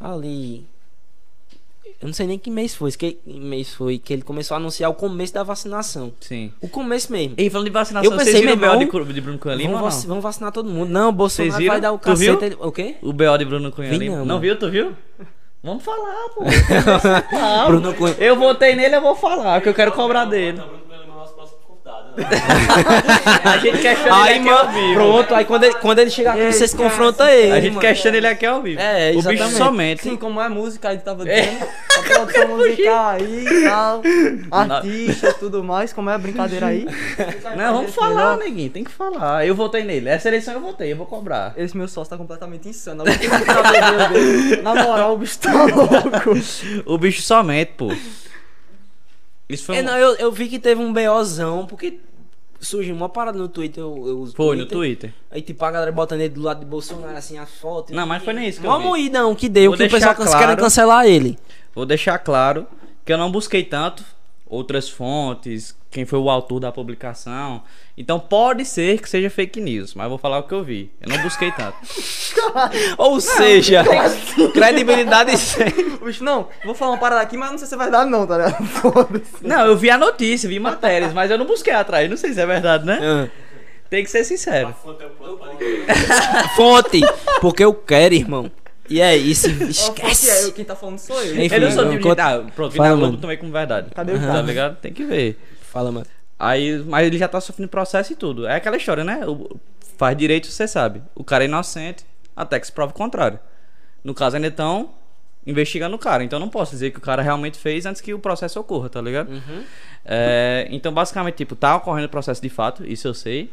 Ali. 0.00 0.66
Eu 2.00 2.06
não 2.06 2.14
sei 2.14 2.26
nem 2.26 2.38
que 2.38 2.50
mês 2.50 2.74
foi. 2.74 2.90
Que 2.92 3.18
mês 3.26 3.74
foi 3.74 3.98
que 3.98 4.12
ele 4.12 4.22
começou 4.22 4.54
a 4.54 4.58
anunciar 4.58 4.90
o 4.90 4.94
começo 4.94 5.34
da 5.34 5.42
vacinação. 5.42 6.12
Sim. 6.20 6.50
O 6.60 6.66
começo 6.68 7.12
mesmo. 7.12 7.34
E 7.36 7.50
falando 7.50 7.66
de 7.66 7.72
vacinação, 7.72 8.10
Eu 8.10 8.16
vocês 8.16 8.28
pensei, 8.28 8.40
viram 8.40 8.54
o 8.54 8.56
meu 8.58 8.68
BO 8.70 8.76
de, 8.78 8.84
irmão, 8.86 9.12
de 9.12 9.20
Bruno 9.20 9.38
Cunha 9.38 9.54
Lima 9.54 9.78
Vamos, 10.06 10.22
vacinar 10.22 10.50
todo 10.50 10.70
mundo. 10.70 10.88
Não, 10.88 11.10
o 11.10 11.12
Bolsonaro 11.12 11.50
Vocês 11.52 11.58
viram? 11.58 11.72
vai 11.74 11.80
dar 11.80 11.92
o 11.92 11.98
Tu 11.98 12.14
viu? 12.16 12.34
cacete. 12.38 12.54
ele- 12.54 12.66
O 12.66 12.72
quê? 12.72 12.96
O 13.02 13.12
BO 13.12 13.36
de 13.38 13.44
Bruno 13.44 13.70
Cunha 13.70 13.90
Lima. 13.92 14.16
não, 14.16 14.24
Não, 14.24 14.40
viu? 14.40 14.58
Tu 14.58 14.70
viu? 14.70 14.92
Vamos 15.62 15.84
falar, 15.84 16.28
pô. 16.34 16.42
Bruno 17.68 17.92
Cunha. 17.94 18.14
Eu 18.18 18.34
votei 18.36 18.74
nele, 18.74 18.96
eu 18.96 19.02
vou 19.02 19.14
falar, 19.14 19.56
porque 19.60 19.68
eu 19.68 19.74
quero 19.74 19.92
cobrar 19.92 20.24
dele. 20.24 20.56
Tá 20.56 20.64
Bruno 20.64 20.82
Coelho 20.84 21.02
é 21.02 21.04
o 21.04 21.08
nosso 21.14 21.34
próximo 21.34 21.58
convidado, 21.66 22.08
né? 22.08 22.09
A 23.44 23.58
gente 23.58 23.78
questiona 23.78 24.22
Aí, 24.24 24.36
ele 24.38 24.48
aqui 24.48 24.58
ao 24.66 24.72
vivo. 24.72 24.94
pronto, 24.94 25.34
aí 25.34 25.44
quando 25.44 25.64
ele, 25.64 25.74
quando 25.74 25.98
ele 25.98 26.10
chegar 26.10 26.34
aqui, 26.34 26.52
vocês 26.52 26.74
confrontam 26.74 27.26
ele. 27.28 27.52
A 27.52 27.60
gente 27.60 27.74
mano. 27.74 27.80
questiona 27.80 28.16
ele 28.16 28.26
aqui 28.26 28.46
ao 28.46 28.62
vivo. 28.62 28.80
É, 28.80 29.10
O 29.10 29.16
bicho 29.16 29.30
exatamente. 29.30 29.56
somente. 29.58 30.02
Sim, 30.02 30.16
como 30.16 30.40
é 30.40 30.48
música, 30.48 30.88
aí 30.90 30.98
tava 30.98 31.24
dizendo. 31.24 31.66
A 32.00 32.02
produção 32.02 32.56
musical 32.56 33.08
aí 33.10 33.46
e 33.46 33.64
tal. 33.64 34.02
Artista 34.50 35.28
e 35.28 35.34
tudo 35.34 35.62
mais, 35.62 35.92
como 35.92 36.08
é 36.08 36.14
a 36.14 36.18
brincadeira 36.18 36.66
aí. 36.66 36.86
Não, 37.56 37.74
vamos 37.74 37.94
falar, 37.94 38.36
neguinho, 38.38 38.70
tem 38.70 38.84
que 38.84 38.90
falar. 38.90 39.46
Eu 39.46 39.54
votei 39.54 39.82
nele. 39.84 40.08
Essa 40.08 40.28
eleição 40.28 40.54
eu 40.54 40.60
votei, 40.60 40.92
eu 40.92 40.96
vou 40.96 41.06
cobrar. 41.06 41.52
Esse 41.56 41.76
meu 41.76 41.88
sócio 41.88 42.10
tá 42.10 42.16
completamente 42.16 42.68
insano. 42.68 43.02
A 43.02 43.04
dele. 43.04 44.62
Na 44.62 44.74
moral, 44.74 45.14
o 45.14 45.18
bicho 45.18 45.38
tá 45.38 45.52
louco. 45.64 46.30
O 46.86 46.98
bicho 46.98 47.22
somente, 47.22 47.72
pô. 47.76 47.92
Isso 49.48 49.64
foi 49.64 49.76
É, 49.76 49.80
um... 49.80 49.84
não, 49.84 49.98
eu, 49.98 50.14
eu 50.16 50.32
vi 50.32 50.48
que 50.48 50.58
teve 50.58 50.80
um 50.80 50.92
BOzão, 50.92 51.66
porque 51.66 51.98
surgiu 52.60 52.94
uma 52.94 53.08
parada 53.08 53.38
no 53.38 53.48
Twitter. 53.48 53.82
Eu, 53.82 54.04
eu 54.06 54.18
uso 54.20 54.36
Foi 54.36 54.56
no 54.56 54.66
Twitter. 54.66 55.12
Aí, 55.30 55.42
tipo, 55.42 55.64
a 55.64 55.70
galera 55.70 55.90
botando 55.90 56.20
ele 56.20 56.34
do 56.34 56.42
lado 56.42 56.60
de 56.60 56.66
Bolsonaro, 56.66 57.16
assim, 57.16 57.38
as 57.38 57.50
fotos. 57.50 57.94
Não, 57.94 58.06
mas 58.06 58.22
foi 58.22 58.32
nem 58.34 58.48
isso 58.48 58.60
que 58.60 58.66
eu 58.66 58.70
Vamos 58.70 58.98
vi. 58.98 59.06
ir, 59.06 59.10
não, 59.10 59.34
que 59.34 59.48
deu, 59.48 59.70
Vou 59.70 59.78
que 59.78 59.84
o 59.84 59.90
pessoal 59.90 60.14
querem 60.14 60.28
claro. 60.28 60.56
cancelar 60.56 61.06
ele. 61.06 61.38
Vou 61.74 61.86
deixar 61.86 62.18
claro 62.18 62.66
que 63.04 63.12
eu 63.12 63.18
não 63.18 63.30
busquei 63.30 63.64
tanto 63.64 64.04
outras 64.50 64.88
fontes, 64.88 65.76
quem 65.90 66.04
foi 66.04 66.18
o 66.18 66.28
autor 66.28 66.60
da 66.60 66.72
publicação. 66.72 67.62
Então 67.96 68.18
pode 68.18 68.64
ser 68.64 69.00
que 69.00 69.08
seja 69.08 69.30
fake 69.30 69.60
news, 69.60 69.94
mas 69.94 70.04
eu 70.04 70.10
vou 70.10 70.18
falar 70.18 70.38
o 70.38 70.42
que 70.42 70.52
eu 70.52 70.64
vi. 70.64 70.90
Eu 71.00 71.08
não 71.08 71.22
busquei 71.22 71.52
tanto. 71.52 71.76
Ou 72.98 73.20
seja, 73.20 73.84
credibilidade 74.52 75.36
sem. 75.38 75.70
Bicho, 76.04 76.24
não, 76.24 76.48
vou 76.64 76.74
falar 76.74 76.92
uma 76.92 76.98
parada 76.98 77.22
aqui, 77.22 77.36
mas 77.36 77.52
não 77.52 77.58
sei 77.58 77.68
se 77.68 77.76
vai 77.76 77.90
dar 77.90 78.04
não, 78.04 78.26
tá 78.26 78.36
ligado? 78.36 79.22
Não, 79.42 79.66
eu 79.66 79.76
vi 79.76 79.90
a 79.90 79.96
notícia, 79.98 80.48
vi 80.48 80.58
matérias, 80.58 81.12
mas 81.12 81.30
eu 81.30 81.38
não 81.38 81.46
busquei 81.46 81.72
atrás. 81.72 82.08
Não 82.08 82.16
sei 82.16 82.32
se 82.32 82.40
é 82.40 82.46
verdade, 82.46 82.84
né? 82.84 82.98
Ah. 83.02 83.28
Tem 83.88 84.04
que 84.04 84.10
ser 84.10 84.24
sincero. 84.24 84.74
É. 85.88 86.48
Fonte, 86.56 87.00
porque 87.40 87.64
eu 87.64 87.74
quero, 87.74 88.14
irmão. 88.14 88.50
E 88.90 89.00
é 89.00 89.16
isso, 89.16 89.48
esquece. 89.64 90.26
que 90.26 90.32
é, 90.32 90.44
eu- 90.44 90.52
quem 90.52 90.64
tá 90.64 90.74
falando 90.74 90.98
sou 90.98 91.16
eu. 91.22 91.40
Enfim, 91.40 91.54
Eu 91.54 91.60
não 91.62 91.70
sou 91.70 91.84
tipo 91.84 91.96
de. 91.98 92.02
conta- 92.02 92.24
Ah, 92.26 92.50
pronto, 92.54 92.74
Fala, 92.76 92.88
na 92.88 92.94
Globo 92.96 93.06
mano. 93.12 93.18
também 93.22 93.38
como 93.38 93.52
verdade. 93.52 93.90
Cadê 93.94 94.12
o 94.12 94.18
Tá 94.20 94.26
cara? 94.26 94.42
ligado? 94.42 94.76
Tem 94.80 94.92
que 94.92 95.04
ver. 95.04 95.38
Fala, 95.62 95.92
mano. 95.92 96.06
Aí, 96.38 96.82
mas 96.86 97.06
ele 97.06 97.16
já 97.18 97.28
tá 97.28 97.40
sofrendo 97.40 97.68
processo 97.68 98.12
e 98.12 98.16
tudo. 98.16 98.46
É 98.46 98.56
aquela 98.56 98.76
história, 98.76 99.04
né? 99.04 99.24
O- 99.26 99.58
faz 99.96 100.16
direito, 100.16 100.48
você 100.48 100.66
sabe. 100.66 101.02
O 101.14 101.22
cara 101.22 101.44
é 101.44 101.46
inocente, 101.46 102.04
até 102.34 102.58
que 102.58 102.66
se 102.66 102.72
prove 102.72 102.90
o 102.92 102.94
contrário. 102.96 103.38
No 104.02 104.12
caso, 104.14 104.36
ainda 104.36 104.48
estão 104.48 104.90
investigando 105.46 105.94
o 105.94 105.98
cara. 105.98 106.24
Então, 106.24 106.38
eu 106.38 106.40
não 106.40 106.48
posso 106.48 106.72
dizer 106.72 106.90
que 106.90 106.98
o 106.98 107.00
cara 107.02 107.22
realmente 107.22 107.58
fez 107.58 107.86
antes 107.86 108.00
que 108.00 108.12
o 108.12 108.18
processo 108.18 108.58
ocorra, 108.58 108.88
tá 108.88 109.00
ligado? 109.00 109.30
É, 110.04 110.66
então, 110.70 110.92
basicamente, 110.92 111.36
tipo, 111.36 111.54
tá 111.54 111.76
ocorrendo 111.76 112.06
o 112.06 112.10
processo 112.10 112.40
de 112.42 112.48
fato, 112.48 112.84
isso 112.86 113.06
eu 113.06 113.14
sei. 113.14 113.52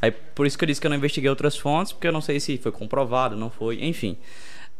Aí, 0.00 0.10
por 0.10 0.46
isso 0.46 0.56
que 0.56 0.64
eu 0.64 0.66
disse 0.66 0.80
que 0.80 0.86
eu 0.86 0.90
não 0.90 0.96
investiguei 0.96 1.28
outras 1.28 1.56
fontes, 1.56 1.92
porque 1.92 2.06
eu 2.06 2.12
não 2.12 2.20
sei 2.20 2.40
se 2.40 2.56
foi 2.56 2.72
comprovado, 2.72 3.36
não 3.36 3.50
foi, 3.50 3.84
enfim. 3.84 4.16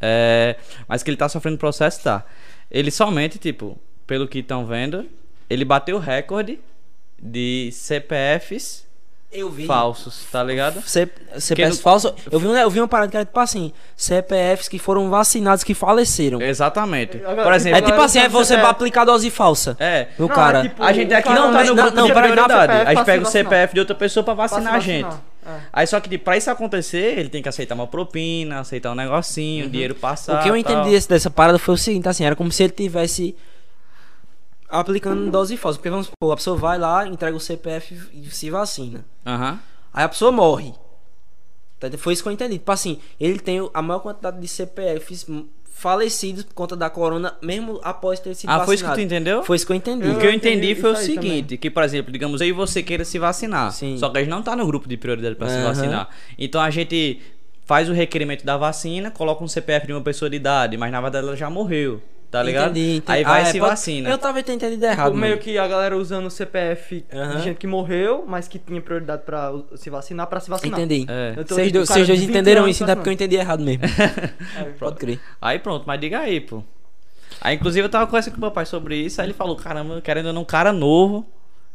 É, 0.01 0.57
mas 0.89 1.03
que 1.03 1.11
ele 1.11 1.17
tá 1.17 1.29
sofrendo 1.29 1.59
processo, 1.59 2.03
tá. 2.03 2.25
Ele 2.71 2.91
somente, 2.91 3.39
tipo, 3.39 3.79
pelo 4.07 4.27
que 4.27 4.39
estão 4.39 4.65
vendo, 4.67 5.07
ele 5.49 5.65
bateu 5.65 5.97
o 5.97 6.01
recorde 6.01 6.59
de 7.23 7.71
CPFs 7.73 8.87
Eu 9.33 9.51
vi. 9.51 9.67
falsos, 9.67 10.25
tá 10.33 10.43
ligado? 10.43 10.81
C- 10.83 11.09
CPFs 11.39 11.77
no- 11.77 11.83
falsos. 11.83 12.13
Eu 12.31 12.41
vi, 12.41 12.47
um- 12.49 12.57
eu 12.57 12.71
vi 12.71 12.81
uma 12.81 12.89
parada 12.89 13.11
que 13.11 13.17
era 13.17 13.27
tipo 13.27 13.39
assim: 13.39 13.73
CPFs 13.97 14.69
que 14.69 14.79
foram 14.79 15.11
vacinados 15.11 15.63
que 15.63 15.75
faleceram. 15.75 16.41
Exatamente. 16.41 17.19
Por 17.19 17.53
É 17.53 17.57
exemplo, 17.57 17.83
tipo 17.83 18.01
assim, 18.01 18.19
é 18.21 18.29
você 18.29 18.55
CPF. 18.55 18.71
aplicar 18.71 19.05
dose 19.05 19.31
falsa 19.31 19.77
é. 19.79 20.09
no 20.19 20.27
Não, 20.29 20.35
cara. 20.35 20.61
é 20.61 20.63
tipo, 20.69 20.83
A 20.83 20.93
gente 20.93 21.13
aqui 21.13 21.29
não 21.29 21.53
tá 21.53 21.63
no 21.65 21.75
não, 21.75 21.83
grupo 21.85 21.97
não, 21.97 22.07
de 22.07 22.13
prioridade. 22.13 22.73
A 22.73 22.95
gente 22.95 23.05
pega 23.05 23.23
o. 23.23 23.27
CPF 23.31 23.75
de 23.75 23.81
outra 23.81 23.95
pessoa 23.95 24.25
pra 24.25 24.35
vacinar 24.35 24.75
a 24.75 24.81
gente. 24.81 25.15
É. 25.45 25.61
Aí 25.73 25.87
só 25.87 25.99
que 26.01 26.19
pra 26.19 26.37
isso 26.37 26.51
acontecer, 26.51 27.19
ele 27.19 27.29
tem 27.29 27.43
que 27.43 27.49
aceitar 27.49 27.75
uma 27.75 27.87
propina, 27.87 28.61
aceitar 28.61 28.93
um 28.93 28.95
negocinho, 28.95 29.69
dinheiro 29.71 29.95
passar. 29.95 30.41
O 30.41 30.43
que 30.43 30.49
eu 30.51 30.57
entendi 30.57 30.91
desse- 30.91 31.09
dessa 31.09 31.31
parada 31.31 31.59
foi 31.59 31.75
o 31.75 31.79
seguinte, 31.79 32.09
assim, 32.09 32.25
era 32.25 32.37
como 32.37 32.51
se 32.53 32.63
ele 32.63 32.73
tivesse 32.73 33.35
aplicando 34.69 35.31
dose 35.31 35.57
falsa. 35.57 35.79
Porque 35.79 35.91
vamos 35.91 36.07
supor, 36.07 36.33
a 36.33 36.37
pessoa 36.37 36.57
vai 36.57 36.79
lá, 36.79 37.07
entrega 37.07 37.37
o 37.37 37.41
CPF 37.41 37.99
e 38.13 38.31
se 38.31 38.51
vacina. 38.51 39.05
Aham. 39.27 39.59
Aí 39.93 40.05
a 40.05 40.09
pessoa 40.09 40.31
morre. 40.31 40.73
Tá? 41.79 41.89
Foi 41.99 42.13
isso 42.13 42.23
que 42.23 42.29
eu 42.29 42.33
entendi. 42.33 42.59
Tipo 42.59 42.71
assim, 42.73 43.01
ele 43.19 43.39
tem 43.39 43.69
a 43.73 43.83
maior 43.83 44.01
quantidade 44.01 44.39
de 44.41 44.47
CPFs 44.47 45.27
falecidos 45.81 46.45
por 46.45 46.53
conta 46.53 46.77
da 46.77 46.91
corona, 46.91 47.35
mesmo 47.41 47.81
após 47.83 48.21
ter 48.21 48.35
sido 48.35 48.51
Ah, 48.51 48.59
vacinado. 48.59 48.67
foi 48.67 48.75
isso 48.75 48.85
que 48.85 48.93
tu 48.93 49.01
entendeu? 49.01 49.43
Foi 49.43 49.57
isso 49.57 49.65
que 49.67 49.73
eu 49.73 49.77
entendi. 49.77 50.09
O 50.11 50.19
que 50.19 50.27
eu 50.27 50.31
Eu 50.31 50.35
entendi 50.37 50.67
entendi 50.67 50.81
foi 50.81 50.93
o 50.93 50.97
aí 50.97 51.05
seguinte, 51.07 51.57
que 51.57 51.71
por 51.71 51.83
exemplo, 51.83 52.13
digamos 52.13 52.43
eu 52.43 52.49
e 52.49 52.53
você 52.53 52.83
queira 52.83 53.03
se 53.03 53.19
vacinar, 53.19 53.73
Sim. 53.73 53.97
só 53.97 54.11
que 54.11 54.19
a 54.19 54.21
gente 54.21 54.29
não 54.31 54.43
tá 54.43 54.55
no 54.55 54.67
grupo 54.67 54.87
de 54.87 54.99
prioridade 54.99 55.35
pra 55.37 55.49
se 55.49 55.55
Aham. 55.57 55.65
vacinar. 55.65 56.09
Então 56.39 56.61
a 56.61 56.69
gente 56.69 57.21
faz 57.65 57.89
o 57.89 57.95
requerimento 57.95 58.45
da 58.45 58.59
vacina, 58.59 59.11
coloca 59.11 59.43
um 59.43 59.49
CPF 59.49 59.87
de 59.87 59.93
uma 59.95 60.03
pessoa 60.03 60.29
de 60.29 60.37
idade, 60.37 60.77
mas 60.77 60.93
na 60.93 61.01
verdade 61.01 61.27
ela 61.27 61.35
já 61.37 61.49
morreu, 61.49 62.03
tá 62.31 62.43
ligado? 62.43 62.71
Entendi, 62.71 62.97
entendi. 62.99 63.19
Aí 63.19 63.25
vai 63.25 63.41
Ah, 63.41 63.45
e 63.45 63.49
é, 63.49 63.53
se 63.53 63.59
pode- 63.59 63.71
vacina. 63.71 64.09
Eu 64.11 64.19
tava 64.19 64.39
entendendo 64.41 64.83
errado. 64.83 65.07
Tipo, 65.09 65.19
meio 65.19 65.39
que 65.39 65.59
a 65.59 65.67
galera 65.67 65.97
usando 65.97 66.27
o 66.27 66.31
CPF 66.31 67.05
Aham. 67.13 67.37
de 67.37 67.43
gente 67.43 67.57
que 67.57 67.67
morreu, 67.67 68.25
mas 68.27 68.47
que 68.49 68.59
tinha 68.59 68.81
prioridade 68.81 69.23
pra 69.25 69.53
se 69.75 69.91
vacinar, 69.91 70.27
pra 70.29 70.39
se 70.41 70.49
vacinar. 70.49 70.79
Entendi. 70.81 71.07
É. 71.09 71.33
Tô 71.45 71.55
Vocês 71.55 71.73
dois, 71.73 71.89
cara 71.89 71.99
vocês 71.99 72.07
dois 72.07 72.21
de 72.21 72.27
20 72.27 72.35
entenderam 72.37 72.69
isso, 72.69 72.83
então 72.83 72.93
é 72.93 72.97
porque 72.97 73.09
eu 73.09 73.13
entendi 73.13 73.37
errado 73.37 73.63
mesmo. 73.65 73.83
Pode 74.79 74.97
crer. 74.97 75.21
Aí 75.41 75.59
pronto, 75.59 75.85
mas 75.87 76.01
diga 76.01 76.21
aí, 76.21 76.41
pô. 76.41 76.63
Aí 77.41 77.57
inclusive 77.57 77.85
eu 77.87 77.91
tava 77.91 78.07
conversando 78.07 78.35
com 78.35 78.41
meu 78.41 78.51
pai 78.51 78.67
sobre 78.67 78.97
isso, 78.97 79.21
aí 79.21 79.27
ele 79.27 79.35
falou, 79.35 79.57
caramba, 79.57 80.01
querendo 80.01 80.27
ou 80.27 80.33
não, 80.33 80.43
um 80.43 80.45
cara 80.45 80.73
novo. 80.73 81.27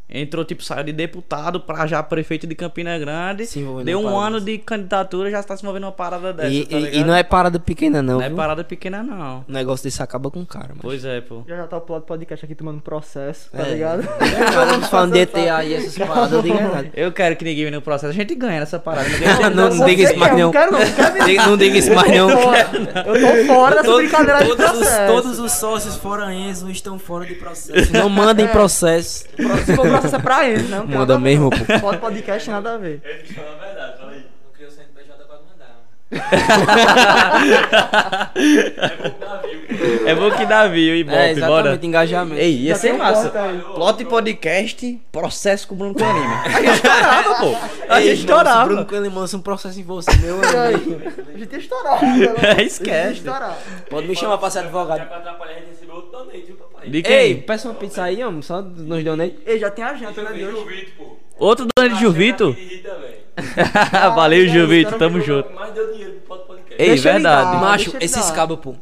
Entrou, 0.08 0.44
tipo, 0.44 0.62
saiu 0.62 0.84
de 0.84 0.92
deputado 0.92 1.58
pra 1.58 1.84
já 1.84 2.00
prefeito 2.00 2.46
de 2.46 2.54
Campina 2.54 2.96
Grande. 2.96 3.44
Se 3.44 3.60
Deu 3.84 4.00
um 4.00 4.16
ano 4.16 4.40
de 4.40 4.56
candidatura 4.56 5.28
já 5.32 5.42
tá 5.42 5.56
se 5.56 5.64
movendo 5.64 5.82
uma 5.82 5.90
parada 5.92 6.32
dessa. 6.32 6.48
E, 6.48 6.64
tá 6.64 6.78
e- 6.78 6.98
e 6.98 7.04
não 7.04 7.12
é 7.12 7.24
parada 7.24 7.58
pequena, 7.58 8.00
não. 8.00 8.14
Não 8.18 8.22
é 8.22 8.28
viu? 8.28 8.36
parada 8.36 8.62
pequena, 8.62 9.02
não. 9.02 9.44
O 9.48 9.52
negócio 9.52 9.82
desse 9.82 10.00
acaba 10.00 10.30
com 10.30 10.40
o 10.42 10.46
cara, 10.46 10.68
mano. 10.68 10.78
Pois 10.80 11.04
é, 11.04 11.20
pô. 11.20 11.42
Já 11.48 11.56
já 11.56 11.66
tá 11.66 11.78
o 11.78 11.80
plot 11.80 12.06
podcast 12.06 12.44
aqui 12.44 12.54
tomando 12.54 12.80
processo, 12.80 13.50
tá 13.50 13.66
É. 13.66 13.72
ligado? 13.74 14.04
Falando, 14.52 14.86
falando 14.88 15.12
de 15.12 15.18
ETA 15.18 15.64
e 15.64 15.74
essas 15.74 15.98
paradas, 15.98 16.32
eu 16.32 16.42
digo 16.42 16.56
errado. 16.56 16.88
Eu 16.94 17.10
quero 17.10 17.34
que 17.34 17.44
ninguém 17.44 17.64
venha 17.64 17.76
no 17.76 17.82
processo. 17.82 18.10
A 18.10 18.14
gente 18.14 18.32
ganha 18.36 18.60
nessa 18.60 18.78
parada. 18.78 19.08
Não, 19.08 19.50
não, 19.50 19.74
não 19.74 19.86
diga 19.86 20.02
isso 20.04 20.16
mais 20.16 20.32
eu 20.32 20.38
não. 20.38 20.52
quero 20.52 20.70
não, 20.70 20.78
quero 20.78 21.50
Não 21.50 21.56
diga 21.56 21.78
isso 21.78 21.92
mais 21.92 22.08
não. 22.12 22.30
Eu 22.30 23.20
tô 23.46 23.52
fora 23.52 23.82
dessa 23.82 23.96
brincadeira 23.96 24.44
de 24.44 24.48
todos, 24.56 24.64
os, 24.66 24.78
processo. 24.78 25.12
todos 25.12 25.38
os 25.40 25.52
sócios 25.52 25.96
fora 25.96 26.32
Enzo 26.32 26.70
estão 26.70 26.96
fora 26.98 27.26
de 27.26 27.34
processo. 27.34 27.92
Não 27.92 28.08
mandem 28.08 28.46
processo. 28.46 29.24
Se 29.64 29.74
for 29.96 30.00
processo 30.02 30.16
é 30.16 30.18
pra 30.22 30.48
eles, 30.48 30.68
né? 30.70 30.76
Não 30.78 30.84
Manda 30.86 30.98
nada 30.98 31.18
mesmo, 31.18 31.50
pô. 31.50 31.56
Pode 31.80 31.98
podcast, 31.98 32.50
nada 32.50 32.74
a 32.74 32.78
ver. 32.78 33.00
Ele 33.04 33.24
fala 33.34 33.48
a 33.52 33.66
verdade, 33.66 33.98
fala 33.98 34.12
aí. 34.12 34.18
Não 34.44 34.52
criou 34.52 34.70
CNPJ 34.70 35.24
pra 35.24 35.36
mandar. 35.36 35.76
É 38.36 38.94
bom 38.96 39.10
que 39.10 39.16
dá 39.18 39.36
view. 39.42 40.06
É 40.06 40.14
bom 40.14 40.30
que 40.30 40.46
dá 40.46 40.68
view 40.68 40.96
e 40.96 41.04
bota, 41.04 41.16
É, 41.18 41.34
bora. 41.34 41.40
exatamente, 41.60 41.86
engajamento. 41.86 42.40
Ei, 42.40 42.56
ia 42.62 42.74
Já 42.74 42.80
ser 42.80 42.92
massa. 42.94 43.30
Plot 43.74 44.04
podcast, 44.04 45.00
processo 45.10 45.66
com 45.68 45.74
o 45.74 45.78
Bruno 45.78 45.94
Colima. 45.94 46.42
A 46.46 46.50
gente 46.60 46.74
estourava, 46.74 47.34
pô. 47.34 47.56
A 47.88 48.00
gente 48.00 48.14
estourava. 48.20 48.64
Bruno 48.66 48.86
Coelho 48.86 49.14
lança 49.14 49.36
um 49.36 49.40
processo 49.42 49.78
em 49.80 49.82
você, 49.82 50.10
meu 50.16 50.36
amigo. 50.36 51.02
A 51.34 51.38
gente 51.38 51.52
ia 51.52 51.58
estourar. 51.58 52.02
né? 52.02 52.62
Esquece. 52.62 53.12
Estourar. 53.14 53.56
Pode 53.90 54.06
me 54.06 54.14
chamar 54.16 54.38
pra 54.38 54.50
ser 54.50 54.60
Já 54.60 54.64
advogado. 54.64 55.06
que 55.08 55.14
atrapalhar, 55.14 55.52
a 55.52 55.54
gente 55.58 55.68
recebeu 55.70 55.96
outro 55.96 56.12
donate, 56.12 56.38
viu? 56.46 56.55
De 56.88 57.02
quem? 57.02 57.12
Ei, 57.14 57.34
peça 57.36 57.68
uma 57.68 57.74
pizza 57.74 58.02
aí, 58.04 58.22
homem, 58.24 58.42
só 58.42 58.62
nos 58.62 59.04
donate. 59.04 59.36
Ei, 59.46 59.58
já 59.58 59.70
tem 59.70 59.84
a 59.84 59.94
janta, 59.94 60.22
né, 60.22 60.32
de 60.32 60.44
hoje? 60.44 60.88
Pô. 60.96 61.16
Outro 61.38 61.66
dono 61.76 61.88
de 61.94 62.00
Juvito? 62.00 62.56
Valeu, 64.14 64.48
Juvito. 64.48 64.98
Tamo 64.98 65.20
junto. 65.20 65.50
Mas 65.52 65.72
deu 65.74 65.92
dinheiro 65.92 66.14
pro 66.26 66.38
podcast. 66.38 66.72
Ei, 66.82 66.88
Deixa 66.88 67.08
ele 67.10 67.18
verdade. 67.18 67.52
dar. 67.52 67.60
Macho, 67.60 67.84
deixa 67.90 67.96
ele 67.98 68.04
esses 68.04 68.28
dar. 68.28 68.34
cabos, 68.34 68.58
pô. 68.60 68.74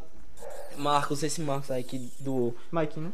Marcos, 0.76 1.22
esse 1.22 1.40
Marcos 1.40 1.70
aí 1.70 1.82
que 1.82 2.10
do. 2.20 2.54
Mike, 2.72 3.00
né? 3.00 3.10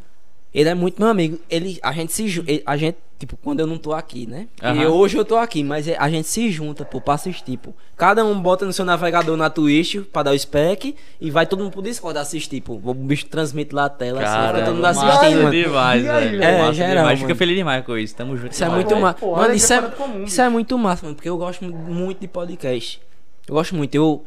Ele 0.53 0.69
é 0.69 0.75
muito 0.75 1.01
meu 1.01 1.09
amigo. 1.09 1.39
Ele, 1.49 1.79
a 1.83 1.93
gente 1.93 2.13
se 2.13 2.25
ele- 2.25 2.63
a 2.67 2.77
gente, 2.77 2.97
tipo, 3.21 3.37
quando 3.37 3.61
eu 3.61 3.69
não 3.69 3.79
tô 3.79 3.93
aqui, 3.93 4.27
né? 4.27 4.49
E 4.61 4.67
Aham. 4.67 4.89
hoje 4.89 5.17
eu 5.17 5.25
tô 5.25 5.37
aqui, 5.37 5.63
mas 5.63 5.87
é- 5.87 5.97
a 5.97 6.11
gente 6.11 6.27
se 6.27 6.51
junta, 6.51 6.85
pô, 6.85 7.01
pra 7.01 7.15
assistir, 7.15 7.57
pô. 7.57 7.73
Cada 7.97 8.25
um 8.25 8.41
bota 8.41 8.67
no 8.67 8.73
seu 8.73 8.85
navegador 8.85 9.37
na 9.37 9.49
Twitch 9.49 9.99
pra 10.13 10.25
dar 10.25 10.33
o 10.33 10.39
spec 10.39 10.97
e 11.21 11.31
vai 11.31 11.47
todo 11.47 11.61
mundo 11.63 11.71
pro 11.73 11.81
Discord 11.83 12.19
assistir, 12.19 12.61
pô. 12.63 12.81
O 12.85 12.93
bicho 12.95 13.27
transmite 13.27 13.73
lá 13.73 13.85
a 13.85 13.89
tela, 13.89 14.23
assim, 14.23 14.33
Cara, 14.33 14.49
fica 14.55 14.65
todo 14.65 14.75
mundo 14.75 14.83
massa 14.83 15.07
assistindo, 15.07 15.37
mano. 15.39 15.51
demais, 15.53 16.05
E 16.05 16.09
aí, 16.09 16.25
velho. 16.25 16.39
velho? 16.41 16.59
Massa 16.59 16.71
É, 16.71 16.75
geral, 16.75 16.97
demais. 17.05 17.21
Fica 17.21 17.35
feliz 17.37 17.57
demais 17.57 17.87
com 17.87 17.97
isso. 17.97 18.17
Tamo 18.17 18.37
junto. 18.37 18.53
Isso 18.53 18.65
é 18.65 18.67
demais. 18.67 18.85
muito 18.85 18.95
Pô, 18.97 19.01
massa. 19.03 19.27
Mano, 19.43 19.55
isso 19.55 19.73
é 19.73 19.77
é, 19.77 19.81
do 19.83 19.91
comum, 19.91 20.25
isso 20.25 20.41
é 20.43 20.49
muito 20.49 20.77
massa, 20.79 21.03
mano, 21.05 21.15
porque 21.15 21.29
eu 21.29 21.37
gosto 21.39 21.65
mu- 21.65 21.73
muito 21.95 22.19
de 22.19 22.27
podcast. 22.27 23.01
Eu 23.47 23.55
gosto 23.55 23.77
muito. 23.77 23.95
Eu, 23.95 24.25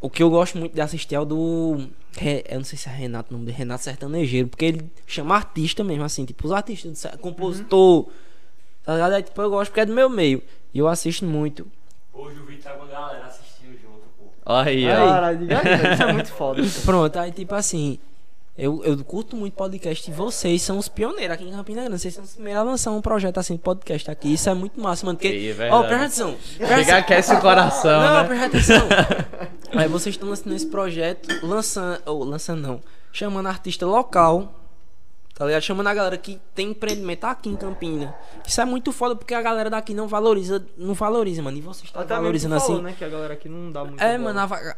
o 0.00 0.08
que 0.08 0.22
eu 0.22 0.30
gosto 0.30 0.56
muito 0.56 0.74
de 0.74 0.80
assistir 0.80 1.14
é 1.14 1.20
o 1.20 1.24
do. 1.24 1.88
Eu 2.48 2.56
não 2.56 2.64
sei 2.64 2.78
se 2.78 2.88
é 2.88 2.92
Renato, 2.92 3.30
o 3.30 3.34
nome 3.34 3.46
dele, 3.46 3.58
Renato 3.58 3.84
Sertanejeiro, 3.84 4.48
porque 4.48 4.64
ele 4.64 4.90
chama 5.06 5.36
artista 5.36 5.84
mesmo, 5.84 6.04
assim, 6.04 6.24
tipo, 6.24 6.46
os 6.46 6.52
artistas, 6.52 7.06
compositor. 7.20 8.08
Tá 8.82 8.94
ligado? 8.94 9.12
Aí, 9.12 9.22
tipo, 9.22 9.40
eu 9.40 9.50
gosto 9.50 9.70
porque 9.70 9.80
é 9.80 9.86
do 9.86 9.92
meu 9.92 10.08
meio. 10.08 10.42
E 10.72 10.78
eu 10.78 10.88
assisto 10.88 11.24
muito. 11.24 11.66
Hoje 12.12 12.38
o 12.38 12.46
Vitor 12.46 12.72
tá 12.72 12.78
com 12.78 12.84
a 12.84 12.86
galera 12.86 13.26
assistindo 13.26 13.78
junto, 13.80 14.02
pô. 14.18 14.24
Aí. 14.46 14.84
Caralho, 14.84 15.38
aí, 15.40 15.46
velho, 15.46 15.92
isso 15.92 16.02
é 16.02 16.12
muito 16.12 16.32
foda. 16.32 16.62
Pronto, 16.84 17.18
aí 17.18 17.30
tipo 17.30 17.54
assim, 17.54 17.98
eu, 18.62 18.84
eu 18.84 19.02
curto 19.04 19.36
muito 19.36 19.54
podcast 19.54 20.10
e 20.10 20.12
vocês 20.12 20.60
são 20.60 20.76
os 20.76 20.86
pioneiros 20.86 21.32
aqui 21.34 21.44
em 21.44 21.50
Campina 21.50 21.82
Grande. 21.82 21.98
Vocês 21.98 22.12
são 22.12 22.22
os 22.22 22.34
primeiros 22.34 22.60
a 22.60 22.64
lançar 22.64 22.90
um 22.90 23.00
projeto 23.00 23.38
assim 23.38 23.54
de 23.54 23.60
podcast 23.60 24.10
aqui. 24.10 24.34
Isso 24.34 24.50
é 24.50 24.54
muito 24.54 24.78
massa, 24.78 25.06
mano. 25.06 25.16
Porque, 25.16 25.28
é 25.28 25.52
ó, 25.70 25.82
verdade. 25.82 25.86
presta 25.88 26.04
atenção. 26.04 26.36
presta 26.58 26.76
Chega 26.76 26.96
aquece 26.98 27.34
o 27.34 27.40
coração, 27.40 28.00
Não, 28.00 28.22
né? 28.22 28.24
presta 28.24 28.46
atenção. 28.46 28.88
Aí 29.72 29.88
vocês 29.88 30.14
estão 30.14 30.28
lançando 30.28 30.54
esse 30.54 30.66
projeto, 30.66 31.28
lançando, 31.42 32.02
ou 32.04 32.22
lançando 32.22 32.60
não, 32.60 32.80
chamando 33.12 33.46
artista 33.46 33.86
local, 33.86 34.52
tá 35.34 35.46
ligado? 35.46 35.62
Chamando 35.62 35.86
a 35.86 35.94
galera 35.94 36.18
que 36.18 36.38
tem 36.54 36.72
empreendimento 36.72 37.24
aqui 37.24 37.48
em 37.48 37.56
Campina. 37.56 38.14
Isso 38.46 38.60
é 38.60 38.64
muito 38.66 38.92
foda 38.92 39.16
porque 39.16 39.32
a 39.32 39.40
galera 39.40 39.70
daqui 39.70 39.94
não 39.94 40.06
valoriza, 40.06 40.62
não 40.76 40.92
valoriza, 40.92 41.40
mano. 41.40 41.56
E 41.56 41.62
vocês 41.62 41.84
estão 41.86 42.06
valorizando 42.06 42.60
falou, 42.60 42.76
assim. 42.76 42.84
né, 42.84 42.94
que 42.98 43.04
a 43.04 43.08
galera 43.08 43.32
aqui 43.32 43.48
não 43.48 43.72
dá 43.72 43.84
muito 43.84 44.02
É, 44.02 44.18
mano, 44.18 44.38
a 44.38 44.76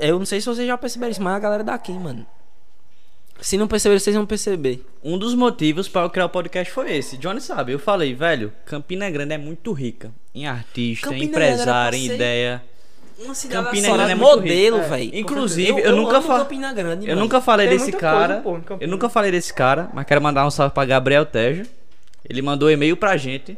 eu 0.00 0.18
não 0.18 0.26
sei 0.26 0.40
se 0.40 0.46
vocês 0.46 0.66
já 0.66 0.76
perceberam 0.76 1.10
isso, 1.10 1.22
mas 1.22 1.34
a 1.34 1.38
galera 1.38 1.64
daqui, 1.64 1.92
mano. 1.92 2.26
Se 3.40 3.56
não 3.56 3.68
perceberam, 3.68 4.00
vocês 4.00 4.16
vão 4.16 4.26
perceber. 4.26 4.84
Um 5.04 5.18
dos 5.18 5.34
motivos 5.34 5.88
para 5.88 6.02
eu 6.02 6.10
criar 6.10 6.26
o 6.26 6.28
podcast 6.30 6.72
foi 6.72 6.96
esse. 6.96 7.16
Johnny 7.16 7.40
sabe, 7.40 7.72
eu 7.72 7.78
falei, 7.78 8.14
velho, 8.14 8.52
Campina 8.64 9.08
Grande 9.10 9.34
é 9.34 9.38
muito 9.38 9.72
rica 9.72 10.10
em 10.34 10.46
artista, 10.46 11.08
em 11.08 11.10
Campina 11.10 11.36
era 11.36 11.52
empresário, 11.52 11.98
em 11.98 12.06
ideia. 12.06 12.62
Uma 13.18 13.34
cidade 13.34 13.64
Campina 13.64 13.88
assim, 13.88 13.96
Grande 13.96 14.12
é 14.12 14.14
modelo. 14.14 14.78
É, 14.78 14.88
velho. 14.88 15.10
Inclusive, 15.14 15.80
eu, 15.80 15.96
nunca 15.96 16.16
amo 16.18 16.26
falei. 16.26 16.42
Campina 16.44 16.72
Grande, 16.72 17.06
Eu 17.06 17.10
mano. 17.10 17.20
nunca 17.22 17.40
falei 17.40 17.68
Tem 17.68 17.78
desse 17.78 17.92
cara. 17.92 18.40
coisa, 18.42 18.60
pô, 18.60 18.74
em 18.74 18.78
eu 18.80 18.88
nunca 18.88 19.08
falei 19.08 19.30
desse 19.30 19.54
cara, 19.54 19.88
mas 19.94 20.04
quero 20.06 20.20
mandar 20.20 20.46
um 20.46 20.50
salve 20.50 20.74
pra 20.74 20.84
Gabriel 20.84 21.24
Tejo. 21.24 21.64
Ele 22.28 22.42
mandou 22.42 22.68
um 22.68 22.72
e-mail 22.72 22.96
pra 22.96 23.16
gente. 23.16 23.56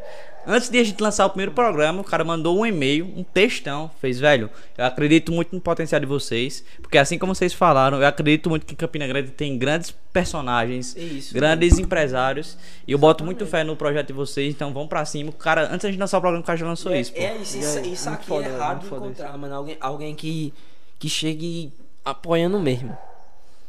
Antes 0.50 0.70
de 0.70 0.78
a 0.78 0.82
gente 0.82 0.98
lançar 1.02 1.26
o 1.26 1.28
primeiro 1.28 1.52
programa, 1.52 2.00
o 2.00 2.04
cara 2.04 2.24
mandou 2.24 2.58
um 2.58 2.64
e-mail, 2.64 3.04
um 3.14 3.22
textão. 3.22 3.90
Fez, 4.00 4.18
velho, 4.18 4.48
eu 4.78 4.84
acredito 4.86 5.30
muito 5.30 5.54
no 5.54 5.60
potencial 5.60 6.00
de 6.00 6.06
vocês. 6.06 6.64
Porque 6.80 6.96
assim 6.96 7.18
como 7.18 7.34
vocês 7.34 7.52
falaram, 7.52 8.00
eu 8.00 8.06
acredito 8.06 8.48
muito 8.48 8.64
que 8.64 8.74
Campina 8.74 9.06
Grande 9.06 9.30
tem 9.30 9.58
grandes 9.58 9.94
personagens, 10.10 10.96
Isso. 10.96 11.34
grandes 11.34 11.78
empresários. 11.78 12.56
E 12.86 12.92
eu 12.92 12.98
boto 12.98 13.26
muito 13.26 13.44
fé 13.44 13.62
no 13.62 13.76
projeto 13.76 14.06
de 14.06 14.14
vocês, 14.14 14.54
então 14.54 14.72
vamos 14.72 14.88
pra 14.88 15.04
cima. 15.04 15.28
O 15.28 15.34
cara, 15.34 15.66
antes 15.66 15.82
da 15.82 15.90
gente 15.90 16.00
lançar 16.00 16.16
o 16.16 16.20
programa, 16.22 16.42
o 16.42 16.46
cara 16.46 16.56
já 16.56 16.66
lançou 16.66 16.96
isso, 16.96 17.12
pô. 17.12 17.20
É 17.20 17.36
isso, 17.36 17.58
isso, 17.58 17.78
aí, 17.78 17.92
isso 17.92 18.08
muito 18.08 18.20
aqui 18.20 18.28
foda, 18.28 18.46
é 18.46 18.48
velho, 18.48 18.58
raro 18.58 18.70
muito 18.70 18.84
de 18.84 18.88
foda 18.88 19.04
encontrar, 19.04 19.36
mano. 19.36 19.54
Alguém, 19.54 19.76
alguém 19.78 20.14
que, 20.14 20.54
que 20.98 21.10
chegue 21.10 21.70
apoiando 22.02 22.58
mesmo. 22.58 22.96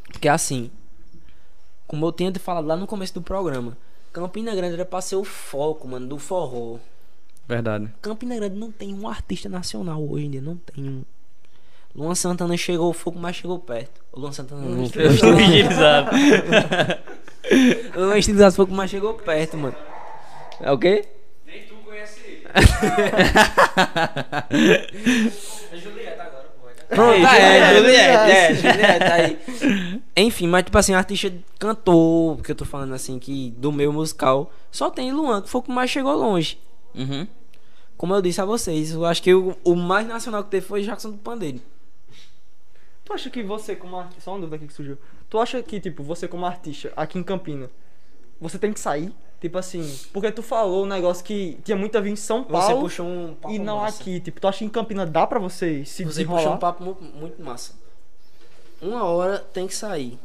Porque 0.09 0.30
assim, 0.30 0.72
como 1.85 2.06
eu 2.06 2.14
tinha 2.14 2.32
te 2.32 2.40
falado 2.40 2.66
lá 2.66 2.77
no 2.77 2.88
começo 2.88 3.14
do 3.14 3.22
programa, 3.22 3.77
Campina 4.11 4.55
Grande 4.55 4.75
era 4.75 4.85
pra 4.85 5.01
ser 5.01 5.15
o 5.15 5.23
foco, 5.23 5.88
mano, 5.88 6.07
do 6.07 6.17
forró. 6.17 6.77
Verdade. 7.47 7.89
Campina 8.01 8.35
Grande 8.35 8.55
não 8.55 8.71
tem 8.71 8.93
um 8.93 9.07
artista 9.07 9.49
nacional 9.49 10.07
hoje 10.07 10.25
em 10.25 10.31
dia, 10.31 10.41
não 10.41 10.57
tem 10.57 10.83
um. 10.83 11.03
Luan 11.95 12.15
Santana 12.15 12.55
chegou 12.55 12.89
o 12.89 12.93
fogo, 12.93 13.19
mas 13.19 13.35
chegou 13.35 13.59
perto. 13.59 14.01
O 14.11 14.19
Luan 14.19 14.31
Santana 14.31 14.61
não. 14.61 14.83
Estilizado. 14.83 16.11
O 17.95 17.99
Luan 17.99 18.17
estilizado 18.17 18.55
fogo, 18.55 18.73
mas 18.73 18.91
chegou 18.91 19.13
perto, 19.15 19.57
mano. 19.57 19.75
É 20.59 20.71
o 20.71 20.77
quê? 20.77 21.05
Nem 21.45 21.63
tu 21.63 21.75
conhece 21.75 22.21
ele. 22.21 22.43
Pronto, 26.90 27.22
tá, 27.22 27.38
é, 27.38 27.76
Juliette, 27.76 27.77
Juliette, 27.77 28.32
é, 28.32 28.56
Juliette, 28.56 29.00
tá 29.00 29.14
aí. 29.14 30.01
Enfim, 30.18 30.48
mas 30.48 30.64
tipo 30.64 30.77
assim, 30.77 30.93
artista 30.93 31.32
cantor, 31.59 32.42
que 32.42 32.51
eu 32.51 32.56
tô 32.56 32.66
falando 32.66 32.93
assim, 32.93 33.19
que 33.19 33.51
do 33.51 33.72
meio 33.72 33.93
musical, 33.93 34.51
só 34.72 34.90
tem 34.90 35.11
Luan, 35.11 35.42
que 35.42 35.50
foi 35.50 35.59
o 35.59 35.64
que 35.64 35.72
mais 35.72 35.92
chegou 35.92 36.16
longe. 36.16 36.59
Uhum. 36.95 37.27
Como 37.95 38.14
eu 38.16 38.22
disse 38.22 38.42
a 38.42 38.45
vocês, 38.45 38.92
eu 38.92 39.06
acho 39.06 39.22
que 39.22 39.34
o, 39.34 39.56
o 39.64 39.76
mais 39.76 40.08
nacional 40.08 40.43
que 40.43 40.50
teve 40.50 40.66
foi 40.66 40.82
Jackson 40.82 41.11
do 41.11 41.18
Pandeiro. 41.18 41.61
Tu 43.06 43.14
acha 43.14 43.30
que 43.30 43.43
você 43.43 43.76
como 43.76 43.98
artista, 43.98 44.22
só 44.22 44.32
uma 44.32 44.40
dúvida 44.40 44.56
aqui 44.56 44.68
que 44.68 44.74
surgiu. 44.74 44.98
Tu 45.30 45.40
acha 45.40 45.61
que, 45.61 45.80
tipo, 45.80 46.01
você 46.01 46.27
como 46.27 46.45
artista, 46.45 46.92
aqui 46.95 47.19
em 47.19 47.24
Campina, 47.24 47.69
você 48.42 48.58
tem 48.58 48.74
que 48.74 48.80
sair? 48.80 49.14
Tipo 49.42 49.58
assim, 49.58 49.98
porque 50.11 50.32
tu 50.34 50.43
falou 50.43 50.84
um 50.84 50.88
negócio 50.88 51.24
que 51.24 51.58
tinha 51.64 51.77
muito 51.77 51.98
a 51.98 52.01
vir 52.01 52.11
em 52.11 52.16
São 52.18 52.43
Você 52.43 52.51
Paulo 52.51 52.82
puxou 52.82 53.06
um 53.08 53.34
papo 53.35 53.53
e 53.53 53.58
não 53.59 53.77
massa. 53.77 54.01
aqui. 54.01 54.19
Tipo, 54.19 54.42
tu 54.42 54.48
acha 54.48 54.58
que 54.59 54.66
em 54.66 54.69
Campina 54.69 55.06
dá 55.06 55.26
pra 55.26 55.40
você 55.40 55.85
se 55.85 56.03
Você 56.03 56.24
desenrolar? 56.24 56.40
puxou 56.42 56.53
um 56.56 56.58
papo 56.59 56.84
mu- 56.84 56.98
muito, 57.16 57.42
massa. 57.42 57.74
Uma 58.82 59.03
hora 59.06 59.40
tem 59.40 59.66
que 59.66 59.74
sair. 59.76 60.19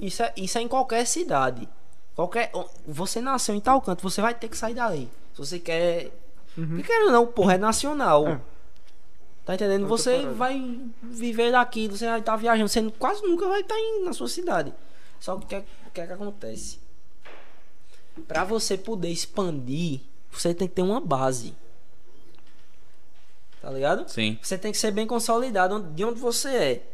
Isso 0.00 0.22
é, 0.22 0.32
isso 0.36 0.58
é 0.58 0.60
em 0.60 0.68
qualquer 0.68 1.06
cidade. 1.06 1.68
Qualquer, 2.14 2.52
você 2.86 3.20
nasceu 3.20 3.54
em 3.54 3.60
tal 3.60 3.80
canto, 3.80 4.02
você 4.02 4.20
vai 4.20 4.34
ter 4.34 4.48
que 4.48 4.56
sair 4.56 4.74
dali. 4.74 5.08
Se 5.32 5.38
você 5.38 5.58
quer. 5.58 6.10
Porque 6.54 6.82
querendo 6.82 7.10
não, 7.12 7.26
porra, 7.26 7.54
é 7.54 7.58
nacional. 7.58 8.28
É. 8.28 8.40
Tá 9.44 9.54
entendendo? 9.54 9.86
Você 9.88 10.12
parada. 10.18 10.32
vai 10.34 10.80
viver 11.02 11.50
daqui, 11.52 11.88
você 11.88 12.06
vai 12.06 12.20
estar 12.20 12.36
viajando, 12.36 12.68
você 12.68 12.90
quase 12.98 13.22
nunca 13.22 13.46
vai 13.48 13.60
estar 13.60 13.74
na 14.04 14.12
sua 14.12 14.28
cidade. 14.28 14.72
Só 15.20 15.36
que 15.36 15.44
o 15.44 15.48
que, 15.48 15.54
é- 15.56 15.64
o 15.86 15.90
que 15.90 16.00
é 16.00 16.06
que 16.06 16.12
acontece? 16.12 16.78
Pra 18.28 18.44
você 18.44 18.78
poder 18.78 19.10
expandir, 19.10 20.00
você 20.30 20.54
tem 20.54 20.68
que 20.68 20.74
ter 20.74 20.82
uma 20.82 21.00
base. 21.00 21.54
Tá 23.60 23.70
ligado? 23.70 24.08
Sim. 24.08 24.38
Você 24.42 24.58
tem 24.58 24.72
que 24.72 24.78
ser 24.78 24.90
bem 24.90 25.06
consolidado 25.06 25.80
de 25.94 26.04
onde 26.04 26.20
você 26.20 26.48
é. 26.48 26.86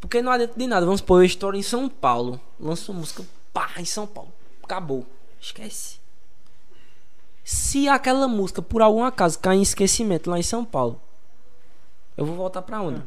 Porque 0.00 0.20
não 0.20 0.30
adianta 0.30 0.58
de 0.58 0.66
nada. 0.66 0.84
Vamos 0.84 1.00
supor, 1.00 1.20
eu 1.20 1.24
estouro 1.24 1.56
em 1.56 1.62
São 1.62 1.88
Paulo. 1.88 2.40
Lanço 2.60 2.92
uma 2.92 3.00
música, 3.00 3.24
pá, 3.52 3.72
em 3.78 3.84
São 3.84 4.06
Paulo. 4.06 4.32
Acabou. 4.62 5.06
Esquece. 5.40 5.98
Se 7.42 7.88
aquela 7.88 8.26
música, 8.26 8.60
por 8.60 8.82
algum 8.82 9.04
acaso, 9.04 9.38
cair 9.38 9.58
em 9.58 9.62
esquecimento 9.62 10.28
lá 10.28 10.38
em 10.38 10.42
São 10.42 10.64
Paulo, 10.64 11.00
eu 12.16 12.26
vou 12.26 12.34
voltar 12.34 12.62
pra 12.62 12.80
onde? 12.80 13.02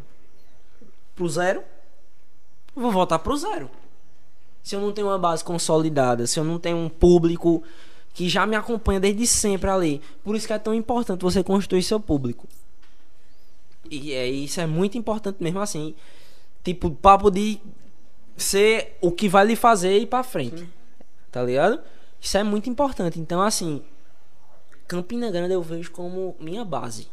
Pro 1.15 1.27
zero? 1.27 1.63
Eu 2.75 2.81
vou 2.81 2.91
voltar 2.91 3.19
pro 3.19 3.35
zero. 3.35 3.69
Se 4.69 4.75
eu 4.75 4.81
não 4.81 4.91
tenho 4.91 5.07
uma 5.07 5.17
base 5.17 5.43
consolidada, 5.43 6.27
se 6.27 6.39
eu 6.39 6.43
não 6.43 6.59
tenho 6.59 6.77
um 6.77 6.87
público 6.87 7.63
que 8.13 8.29
já 8.29 8.45
me 8.45 8.55
acompanha 8.55 8.99
desde 8.99 9.25
sempre 9.25 9.67
ali. 9.67 9.99
Por 10.23 10.35
isso 10.35 10.45
que 10.45 10.53
é 10.53 10.59
tão 10.59 10.75
importante 10.75 11.23
você 11.23 11.43
construir 11.43 11.81
seu 11.81 11.99
público. 11.99 12.47
E 13.89 14.13
é, 14.13 14.27
isso 14.29 14.61
é 14.61 14.67
muito 14.67 14.95
importante 14.95 15.41
mesmo 15.41 15.59
assim. 15.59 15.95
Tipo, 16.63 16.91
papo 16.91 17.31
de 17.31 17.59
ser 18.37 18.95
o 19.01 19.11
que 19.11 19.27
vai 19.27 19.43
lhe 19.43 19.55
fazer 19.55 19.97
ir 19.97 20.05
pra 20.05 20.21
frente. 20.21 20.69
Tá 21.31 21.41
ligado? 21.41 21.81
Isso 22.21 22.37
é 22.37 22.43
muito 22.43 22.69
importante. 22.69 23.19
Então, 23.19 23.41
assim, 23.41 23.81
Campina 24.87 25.31
Grande 25.31 25.55
eu 25.55 25.63
vejo 25.63 25.89
como 25.89 26.35
minha 26.39 26.63
base. 26.63 27.07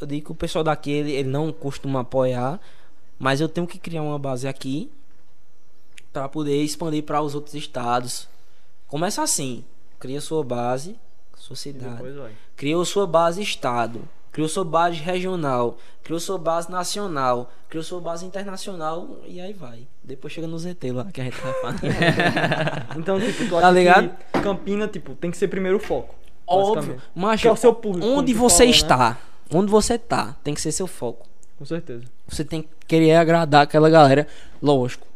Eu 0.00 0.06
digo 0.08 0.26
que 0.26 0.32
o 0.32 0.34
pessoal 0.34 0.64
daqui 0.64 0.90
ele, 0.90 1.12
ele 1.12 1.28
não 1.28 1.52
costuma 1.52 2.00
apoiar, 2.00 2.58
mas 3.20 3.40
eu 3.40 3.48
tenho 3.48 3.68
que 3.68 3.78
criar 3.78 4.02
uma 4.02 4.18
base 4.18 4.48
aqui 4.48 4.90
para 6.12 6.28
poder 6.28 6.62
expandir 6.62 7.02
para 7.02 7.20
os 7.20 7.34
outros 7.34 7.54
estados. 7.54 8.28
Começa 8.86 9.22
assim, 9.22 9.64
cria 9.98 10.20
sua 10.20 10.42
base, 10.42 10.96
sua 11.36 11.56
cidade, 11.56 12.02
criou 12.56 12.84
sua 12.84 13.06
base 13.06 13.42
estado, 13.42 14.08
criou 14.32 14.48
sua 14.48 14.64
base 14.64 14.96
regional, 14.96 15.78
criou 16.02 16.18
sua 16.18 16.38
base 16.38 16.70
nacional, 16.70 17.50
criou 17.68 17.84
sua 17.84 18.00
base 18.00 18.24
internacional 18.24 19.18
e 19.26 19.40
aí 19.40 19.52
vai. 19.52 19.86
Depois 20.02 20.32
chega 20.32 20.46
no 20.46 20.58
ZT 20.58 20.92
lá 20.92 21.04
que 21.12 21.20
a 21.20 21.24
gente 21.24 21.40
vai 21.40 21.52
falando. 21.54 21.80
Então, 22.96 23.20
tipo, 23.20 23.44
tu 23.44 23.60
Tá 23.60 23.70
ligado? 23.70 24.10
Campina, 24.42 24.88
tipo, 24.88 25.14
tem 25.14 25.30
que 25.30 25.36
ser 25.36 25.48
primeiro 25.48 25.78
foco. 25.78 26.14
Óbvio, 26.46 27.00
mas 27.14 27.44
é 27.44 27.50
o 27.50 27.56
seu 27.56 27.74
público, 27.74 28.06
onde 28.06 28.32
você 28.32 28.64
falou, 28.64 28.70
né? 28.70 28.76
está, 28.76 29.18
onde 29.52 29.70
você 29.70 29.98
tá, 29.98 30.34
tem 30.42 30.54
que 30.54 30.60
ser 30.62 30.72
seu 30.72 30.86
foco. 30.86 31.28
Com 31.58 31.64
certeza. 31.66 32.04
Você 32.26 32.44
tem 32.44 32.62
que 32.62 32.68
querer 32.86 33.16
agradar 33.16 33.62
aquela 33.62 33.90
galera, 33.90 34.26
lógico. 34.62 35.06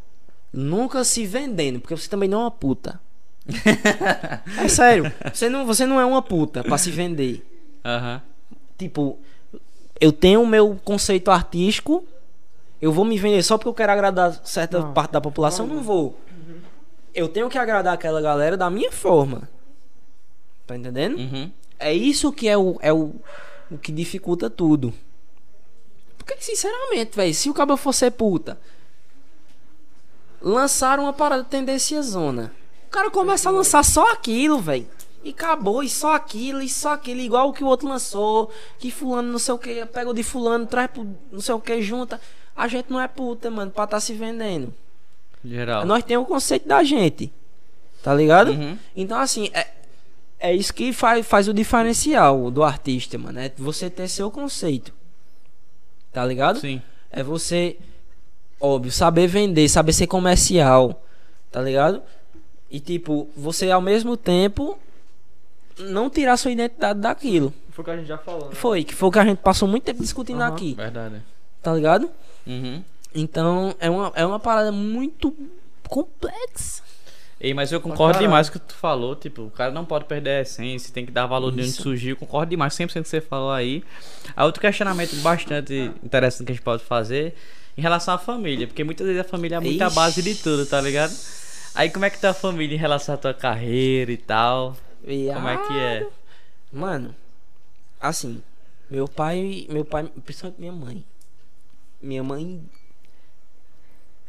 Nunca 0.52 1.02
se 1.04 1.24
vendendo, 1.24 1.80
porque 1.80 1.96
você 1.96 2.08
também 2.08 2.28
não 2.28 2.40
é 2.40 2.42
uma 2.42 2.50
puta. 2.50 3.00
é 4.58 4.68
sério, 4.68 5.12
você 5.32 5.48
não, 5.48 5.66
você 5.66 5.86
não 5.86 6.00
é 6.00 6.04
uma 6.04 6.22
puta 6.22 6.62
pra 6.62 6.78
se 6.78 6.90
vender. 6.90 7.44
Aham. 7.84 8.22
Tipo, 8.78 9.18
eu 10.00 10.12
tenho 10.12 10.42
o 10.42 10.46
meu 10.46 10.78
conceito 10.84 11.30
artístico, 11.30 12.04
eu 12.80 12.92
vou 12.92 13.04
me 13.04 13.18
vender 13.18 13.42
só 13.42 13.56
porque 13.56 13.68
eu 13.68 13.74
quero 13.74 13.92
agradar 13.92 14.40
certa 14.44 14.80
Não. 14.80 14.92
parte 14.92 15.12
da 15.12 15.20
população, 15.20 15.66
não 15.66 15.82
vou. 15.82 16.18
Eu 17.14 17.28
tenho 17.28 17.48
que 17.48 17.58
agradar 17.58 17.94
aquela 17.94 18.20
galera 18.20 18.56
da 18.56 18.68
minha 18.68 18.90
forma. 18.90 19.48
Tá 20.66 20.76
entendendo? 20.76 21.16
Uhum. 21.18 21.50
É 21.78 21.92
isso 21.92 22.32
que 22.32 22.48
é 22.48 22.56
o, 22.56 22.78
é 22.80 22.92
o, 22.92 23.14
o 23.70 23.78
que 23.78 23.92
dificulta 23.92 24.48
tudo. 24.48 24.92
Porque, 26.16 26.36
sinceramente, 26.40 27.14
velho, 27.14 27.34
se 27.34 27.50
o 27.50 27.54
cabo 27.54 27.76
for 27.76 27.92
ser 27.92 28.12
puta, 28.12 28.58
lançaram 30.42 31.04
uma 31.04 31.12
parada 31.12 31.44
tendência 31.44 32.02
zona. 32.02 32.52
O 32.88 32.90
cara 32.90 33.10
começa 33.10 33.48
a 33.48 33.52
lançar 33.52 33.84
só 33.84 34.12
aquilo, 34.12 34.58
velho. 34.58 34.86
E 35.24 35.30
acabou, 35.30 35.82
e 35.82 35.88
só 35.88 36.14
aquilo, 36.14 36.60
e 36.60 36.68
só 36.68 36.94
aquilo, 36.94 37.20
igual 37.20 37.48
o 37.48 37.52
que 37.52 37.62
o 37.62 37.66
outro 37.66 37.88
lançou. 37.88 38.50
Que 38.78 38.90
fulano 38.90 39.30
não 39.30 39.38
sei 39.38 39.54
o 39.54 39.58
que, 39.58 39.86
pega 39.86 40.10
o 40.10 40.14
de 40.14 40.22
fulano, 40.22 40.66
traz 40.66 40.90
pro 40.90 41.06
não 41.30 41.40
sei 41.40 41.54
o 41.54 41.60
que, 41.60 41.80
junta. 41.80 42.20
A 42.56 42.68
gente 42.68 42.90
não 42.90 43.00
é 43.00 43.08
puta, 43.08 43.50
mano, 43.50 43.70
pra 43.70 43.86
tá 43.86 44.00
se 44.00 44.12
vendendo. 44.12 44.74
Geral. 45.44 45.86
Nós 45.86 46.04
temos 46.04 46.26
o 46.26 46.28
conceito 46.28 46.68
da 46.68 46.82
gente. 46.82 47.32
Tá 48.02 48.12
ligado? 48.14 48.50
Uhum. 48.50 48.76
Então, 48.96 49.18
assim, 49.18 49.48
é, 49.54 49.68
é 50.40 50.54
isso 50.54 50.74
que 50.74 50.92
faz, 50.92 51.24
faz 51.24 51.46
o 51.46 51.54
diferencial 51.54 52.50
do 52.50 52.64
artista, 52.64 53.16
mano. 53.16 53.38
É 53.38 53.50
você 53.56 53.88
ter 53.88 54.08
seu 54.08 54.30
conceito. 54.30 54.92
Tá 56.12 56.26
ligado? 56.26 56.60
Sim. 56.60 56.82
É 57.10 57.22
você, 57.22 57.78
óbvio, 58.62 58.92
saber 58.92 59.26
vender, 59.26 59.68
saber 59.68 59.92
ser 59.92 60.06
comercial, 60.06 61.02
tá 61.50 61.60
ligado? 61.60 62.00
E 62.70 62.78
tipo, 62.78 63.28
você 63.36 63.70
ao 63.70 63.82
mesmo 63.82 64.16
tempo 64.16 64.78
não 65.78 66.08
tirar 66.08 66.36
sua 66.36 66.52
identidade 66.52 67.00
daquilo. 67.00 67.52
Foi 67.70 67.82
o 67.82 67.84
que 67.84 67.90
a 67.90 67.96
gente 67.96 68.06
já 68.06 68.18
falou. 68.18 68.48
Né? 68.48 68.54
Foi, 68.54 68.84
que 68.84 68.94
foi 68.94 69.08
o 69.08 69.12
que 69.12 69.18
a 69.18 69.24
gente 69.24 69.38
passou 69.38 69.66
muito 69.66 69.82
tempo 69.82 70.00
discutindo 70.00 70.40
Aham. 70.40 70.54
aqui, 70.54 70.74
Verdade. 70.74 71.22
tá 71.60 71.74
ligado? 71.74 72.08
Uhum. 72.46 72.82
Então 73.14 73.74
é 73.80 73.90
uma, 73.90 74.12
é 74.14 74.24
uma 74.24 74.38
parada 74.38 74.70
muito 74.70 75.34
complexa. 75.88 76.82
Ei, 77.40 77.52
mas 77.52 77.72
eu 77.72 77.80
concordo 77.80 78.20
demais 78.20 78.48
com 78.48 78.56
o 78.56 78.60
que 78.60 78.68
tu 78.68 78.74
falou, 78.74 79.16
tipo, 79.16 79.42
o 79.42 79.50
cara 79.50 79.72
não 79.72 79.84
pode 79.84 80.04
perder 80.04 80.30
a 80.30 80.40
essência, 80.42 80.94
tem 80.94 81.04
que 81.04 81.10
dar 81.10 81.26
valor 81.26 81.50
de 81.50 81.58
onde 81.58 81.70
Isso. 81.70 81.82
surgiu, 81.82 82.16
concordo 82.16 82.50
demais, 82.50 82.72
100% 82.72 83.02
que 83.02 83.08
você 83.08 83.20
falou 83.20 83.50
aí. 83.50 83.82
Há 84.36 84.44
outro 84.44 84.60
questionamento 84.60 85.16
bastante 85.16 85.90
interessante 86.04 86.46
que 86.46 86.52
a 86.52 86.54
gente 86.54 86.64
pode 86.64 86.84
fazer 86.84 87.34
em 87.76 87.80
relação 87.80 88.14
à 88.14 88.18
família, 88.18 88.66
porque 88.66 88.84
muitas 88.84 89.06
vezes 89.06 89.20
a 89.22 89.24
família 89.24 89.56
é 89.56 89.60
muito 89.60 89.82
a 89.82 89.86
Ixi. 89.86 89.96
base 89.96 90.22
de 90.22 90.34
tudo, 90.34 90.66
tá 90.66 90.80
ligado? 90.80 91.14
Aí 91.74 91.88
como 91.90 92.04
é 92.04 92.10
que 92.10 92.18
tá 92.18 92.30
a 92.30 92.34
família 92.34 92.74
em 92.74 92.78
relação 92.78 93.14
à 93.14 93.18
tua 93.18 93.32
carreira 93.32 94.12
e 94.12 94.16
tal? 94.16 94.76
Como 95.02 95.48
é 95.48 95.56
que 95.66 95.78
é? 95.78 96.06
Mano, 96.70 97.14
assim, 98.00 98.42
meu 98.90 99.08
pai, 99.08 99.66
meu 99.70 99.84
pai, 99.84 100.04
principalmente 100.24 100.60
minha 100.60 100.72
mãe. 100.72 101.04
Minha 102.00 102.22
mãe. 102.22 102.62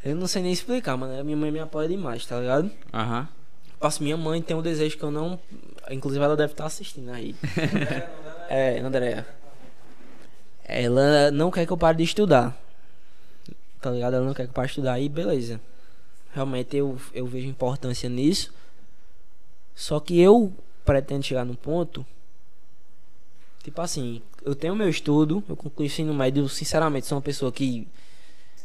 Eu 0.02 0.14
não 0.16 0.26
sei 0.26 0.42
nem 0.42 0.52
explicar, 0.52 0.96
mano. 0.96 1.22
Minha 1.24 1.36
mãe 1.36 1.50
me 1.50 1.58
apoia 1.58 1.88
demais, 1.88 2.24
tá 2.24 2.40
ligado? 2.40 2.70
Aham. 2.92 3.28
Passo, 3.78 4.02
minha 4.02 4.16
mãe 4.16 4.40
tem 4.40 4.56
um 4.56 4.62
desejo 4.62 4.96
que 4.96 5.02
eu 5.02 5.10
não. 5.10 5.38
Inclusive, 5.90 6.24
ela 6.24 6.36
deve 6.36 6.52
estar 6.52 6.64
assistindo 6.64 7.10
aí. 7.10 7.34
é, 8.48 8.78
Andréia. 8.80 9.26
Ela 10.64 11.30
não 11.30 11.50
quer 11.50 11.66
que 11.66 11.72
eu 11.72 11.76
pare 11.76 11.98
de 11.98 12.04
estudar. 12.04 12.56
Tá 13.84 13.90
ligado? 13.90 14.14
Ela 14.14 14.24
não 14.24 14.32
quer 14.32 14.44
que 14.44 14.48
eu 14.48 14.54
pare 14.54 14.66
de 14.66 14.70
estudar 14.70 14.98
e 14.98 15.10
beleza. 15.10 15.60
Realmente 16.32 16.74
eu, 16.74 16.98
eu 17.12 17.26
vejo 17.26 17.46
importância 17.46 18.08
nisso. 18.08 18.50
Só 19.74 20.00
que 20.00 20.18
eu 20.18 20.50
pretendo 20.86 21.22
chegar 21.22 21.44
num 21.44 21.54
ponto. 21.54 22.04
Tipo 23.62 23.82
assim, 23.82 24.22
eu 24.42 24.54
tenho 24.54 24.74
meu 24.74 24.88
estudo, 24.88 25.44
eu 25.46 25.54
concluí 25.54 25.84
o 25.84 25.86
ensino 25.86 26.14
médio, 26.14 26.48
sinceramente, 26.48 27.06
sou 27.06 27.18
uma 27.18 27.22
pessoa 27.22 27.52
que. 27.52 27.86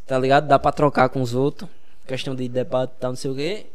Tá 0.08 0.18
ligado? 0.18 0.48
Dá 0.48 0.58
pra 0.58 0.72
trocar 0.72 1.10
com 1.10 1.22
os 1.22 1.36
outros. 1.36 1.70
Questão 2.08 2.34
de 2.34 2.48
debate 2.48 2.94
e 2.96 3.00
tal, 3.02 3.12
não 3.12 3.18
sei 3.18 3.30
o 3.30 3.36
quê. 3.36 3.66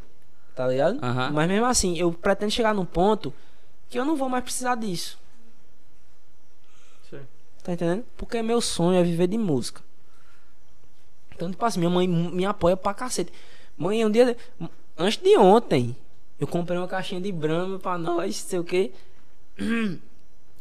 Tá 0.54 0.66
ligado? 0.66 0.98
Aham. 1.04 1.30
Mas 1.30 1.46
mesmo 1.46 1.66
assim, 1.66 1.98
eu 1.98 2.10
pretendo 2.10 2.52
chegar 2.52 2.74
num 2.74 2.86
ponto 2.86 3.34
que 3.90 3.98
eu 3.98 4.06
não 4.06 4.16
vou 4.16 4.30
mais 4.30 4.44
precisar 4.44 4.76
disso. 4.76 5.18
Sim. 7.10 7.20
Tá 7.62 7.74
entendendo? 7.74 8.02
Porque 8.16 8.40
meu 8.40 8.62
sonho 8.62 8.98
é 8.98 9.02
viver 9.02 9.26
de 9.26 9.36
música. 9.36 9.82
Então, 11.34 11.50
tipo 11.50 11.64
assim, 11.64 11.78
minha 11.80 11.90
mãe 11.90 12.06
me 12.08 12.44
apoia 12.44 12.76
pra 12.76 12.94
cacete. 12.94 13.32
Mãe, 13.76 14.04
um 14.04 14.10
dia. 14.10 14.36
Antes 14.96 15.18
de 15.20 15.36
ontem, 15.36 15.96
eu 16.38 16.46
comprei 16.46 16.78
uma 16.78 16.86
caixinha 16.88 17.20
de 17.20 17.32
Brahma 17.32 17.78
pra 17.78 17.98
nós, 17.98 18.36
sei 18.36 18.58
o 18.58 18.64
que. 18.64 18.92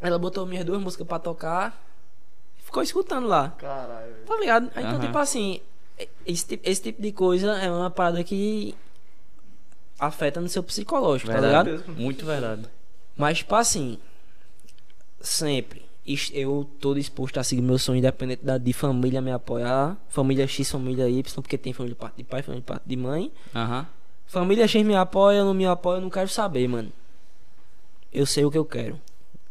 Ela 0.01 0.19
botou 0.19 0.45
minhas 0.45 0.65
duas 0.65 0.81
músicas 0.81 1.07
pra 1.07 1.19
tocar. 1.19 1.81
Ficou 2.57 2.81
escutando 2.83 3.27
lá. 3.27 3.49
Caralho. 3.57 4.15
Tá 4.25 4.35
ligado? 4.37 4.65
Então, 4.71 4.83
Aham. 4.83 4.99
tipo 4.99 5.17
assim, 5.17 5.61
esse, 6.25 6.45
tipo- 6.47 6.67
esse 6.69 6.81
tipo 6.81 7.01
de 7.01 7.11
coisa 7.11 7.51
é 7.59 7.69
uma 7.71 7.89
parada 7.91 8.23
que 8.23 8.75
afeta 9.99 10.41
no 10.41 10.49
seu 10.49 10.63
psicológico, 10.63 11.31
tá 11.31 11.39
Verdade. 11.39 11.69
ligado? 11.71 11.91
Muito 11.95 12.25
verdade. 12.25 12.65
Mas, 13.15 13.37
tipo 13.37 13.53
assim, 13.55 13.99
sempre 15.21 15.82
eu 16.33 16.69
tô 16.79 16.93
disposto 16.93 17.37
a 17.39 17.43
seguir 17.43 17.61
meu 17.61 17.77
sonho, 17.77 17.97
independente 17.99 18.43
da, 18.43 18.57
de 18.57 18.73
família 18.73 19.21
me 19.21 19.31
apoiar. 19.31 19.97
Família 20.09 20.45
X, 20.47 20.69
família 20.71 21.07
Y, 21.09 21.41
porque 21.41 21.57
tem 21.57 21.71
família 21.73 21.95
de 21.95 21.99
parte 21.99 22.17
de 22.17 22.23
pai, 22.23 22.41
família 22.41 22.61
de 22.61 22.65
parte 22.65 22.83
de 22.85 22.95
mãe. 22.97 23.31
Aham. 23.55 23.87
Família 24.25 24.67
X 24.67 24.83
me 24.85 24.95
apoia, 24.95 25.43
não 25.43 25.53
me 25.53 25.65
apoia, 25.65 25.97
eu 25.97 26.01
não 26.01 26.09
quero 26.09 26.27
saber, 26.27 26.67
mano. 26.67 26.91
Eu 28.11 28.25
sei 28.25 28.43
o 28.45 28.51
que 28.51 28.57
eu 28.57 28.65
quero. 28.65 28.99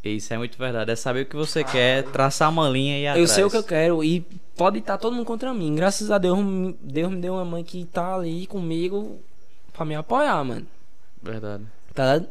Isso 0.05 0.35
é 0.35 0.39
muito 0.39 0.59
verdade. 0.59 0.91
É 0.91 0.97
saber 0.97 1.23
o 1.23 1.27
que 1.27 1.37
você 1.37 1.63
quer, 1.63 2.05
traçar 2.11 2.51
uma 2.51 2.69
linha 2.69 2.99
e 2.99 3.03
ir 3.03 3.05
Eu 3.07 3.11
atrás. 3.13 3.31
sei 3.31 3.45
o 3.45 3.51
que 3.51 3.57
eu 3.57 3.63
quero 3.63 4.03
e 4.05 4.21
pode 4.57 4.79
estar 4.81 4.99
todo 4.99 5.15
mundo 5.15 5.25
contra 5.25 5.55
mim. 5.55 5.75
Graças 5.75 6.11
a 6.11 6.19
Deus, 6.19 6.39
Deus 6.81 7.11
me 7.11 7.21
deu 7.21 7.35
uma 7.35 7.45
mãe 7.45 7.63
que 7.65 7.85
tá 7.85 8.15
ali 8.17 8.47
comigo 8.47 9.21
pra 9.73 9.85
me 9.85 9.95
apoiar, 9.95 10.43
mano. 10.45 10.67
Verdade. 11.23 11.65
Tá 11.95 12.15
ligado? 12.15 12.29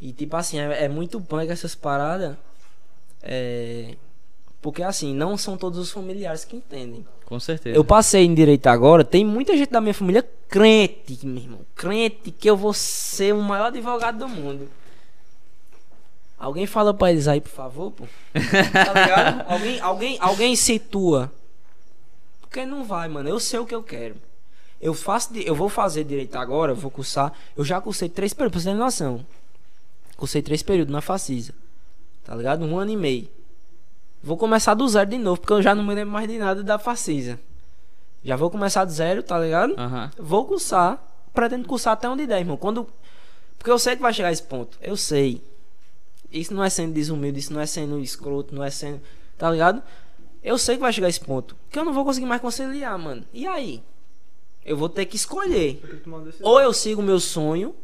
E 0.00 0.12
tipo 0.12 0.36
assim, 0.36 0.58
é, 0.60 0.84
é 0.84 0.88
muito 0.88 1.20
punk 1.20 1.50
essas 1.50 1.74
paradas. 1.74 2.36
É. 3.22 3.96
Porque 4.60 4.82
assim, 4.82 5.14
não 5.14 5.36
são 5.36 5.56
todos 5.56 5.78
os 5.78 5.90
familiares 5.90 6.44
que 6.44 6.56
entendem. 6.56 7.06
Com 7.24 7.38
certeza. 7.38 7.76
Eu 7.76 7.84
passei 7.84 8.24
em 8.24 8.34
direito 8.34 8.66
agora, 8.66 9.04
tem 9.04 9.24
muita 9.24 9.56
gente 9.56 9.70
da 9.70 9.80
minha 9.80 9.94
família 9.94 10.28
crente, 10.48 11.26
meu 11.26 11.42
irmão. 11.42 11.60
Crente 11.74 12.30
que 12.30 12.48
eu 12.48 12.56
vou 12.56 12.72
ser 12.72 13.34
o 13.34 13.42
maior 13.42 13.66
advogado 13.66 14.18
do 14.18 14.28
mundo. 14.28 14.68
Alguém 16.38 16.66
fala 16.66 16.92
pra 16.92 17.10
eles 17.10 17.26
aí, 17.26 17.40
por 17.40 17.50
favor, 17.50 17.90
pô. 17.90 18.04
Tá 18.32 18.92
ligado? 18.92 19.44
alguém, 19.50 19.80
alguém, 19.80 20.18
alguém 20.20 20.56
situa. 20.56 21.32
Porque 22.40 22.64
não 22.66 22.84
vai, 22.84 23.08
mano. 23.08 23.28
Eu 23.28 23.40
sei 23.40 23.58
o 23.58 23.66
que 23.66 23.74
eu 23.74 23.82
quero. 23.82 24.16
Eu 24.80 24.92
faço, 24.92 25.30
eu 25.34 25.54
vou 25.54 25.68
fazer 25.68 26.04
direito 26.04 26.36
agora, 26.36 26.74
vou 26.74 26.90
cursar. 26.90 27.32
Eu 27.56 27.64
já 27.64 27.80
cursei 27.80 28.08
três 28.08 28.34
períodos, 28.34 28.52
pra 28.52 28.60
você 28.60 28.76
ter 28.76 28.78
noção. 28.78 29.24
Cursei 30.16 30.42
três 30.42 30.62
períodos 30.62 30.92
na 30.92 31.00
Facisa. 31.00 31.54
Tá 32.26 32.34
ligado? 32.34 32.64
Um 32.64 32.76
ano 32.76 32.90
e 32.90 32.96
meio. 32.96 33.28
Vou 34.20 34.36
começar 34.36 34.74
do 34.74 34.88
zero 34.88 35.08
de 35.08 35.16
novo, 35.16 35.40
porque 35.40 35.52
eu 35.52 35.62
já 35.62 35.72
não 35.72 35.84
me 35.84 35.94
lembro 35.94 36.12
mais 36.12 36.28
de 36.28 36.36
nada 36.36 36.60
da 36.64 36.76
Facisa. 36.76 37.38
Já 38.24 38.34
vou 38.34 38.50
começar 38.50 38.84
do 38.84 38.90
zero, 38.90 39.22
tá 39.22 39.38
ligado? 39.38 39.74
Aham. 39.78 40.10
Vou 40.18 40.44
cursar. 40.44 41.00
Pretendo 41.32 41.68
cursar 41.68 41.92
até 41.92 42.08
onde 42.08 42.26
der, 42.26 42.40
irmão. 42.40 42.56
Quando. 42.56 42.88
Porque 43.56 43.70
eu 43.70 43.78
sei 43.78 43.94
que 43.94 44.02
vai 44.02 44.12
chegar 44.12 44.32
esse 44.32 44.42
ponto. 44.42 44.76
Eu 44.82 44.96
sei. 44.96 45.40
Isso 46.32 46.52
não 46.52 46.64
é 46.64 46.68
sendo 46.68 46.92
desumilde, 46.92 47.38
isso 47.38 47.52
não 47.52 47.60
é 47.60 47.66
sendo 47.66 48.00
escroto, 48.00 48.52
não 48.52 48.64
é 48.64 48.70
sendo. 48.70 49.00
Tá 49.38 49.48
ligado? 49.48 49.80
Eu 50.42 50.58
sei 50.58 50.74
que 50.74 50.80
vai 50.80 50.92
chegar 50.92 51.08
esse 51.08 51.20
ponto. 51.20 51.54
Que 51.70 51.78
eu 51.78 51.84
não 51.84 51.92
vou 51.92 52.04
conseguir 52.04 52.26
mais 52.26 52.40
conciliar, 52.42 52.98
mano. 52.98 53.24
E 53.32 53.46
aí? 53.46 53.80
Eu 54.64 54.76
vou 54.76 54.88
ter 54.88 55.06
que 55.06 55.14
escolher. 55.14 55.76
Que. 55.76 56.42
Ou 56.42 56.60
eu 56.60 56.72
sigo 56.72 57.00
o 57.00 57.04
meu 57.04 57.20
sonho, 57.20 57.76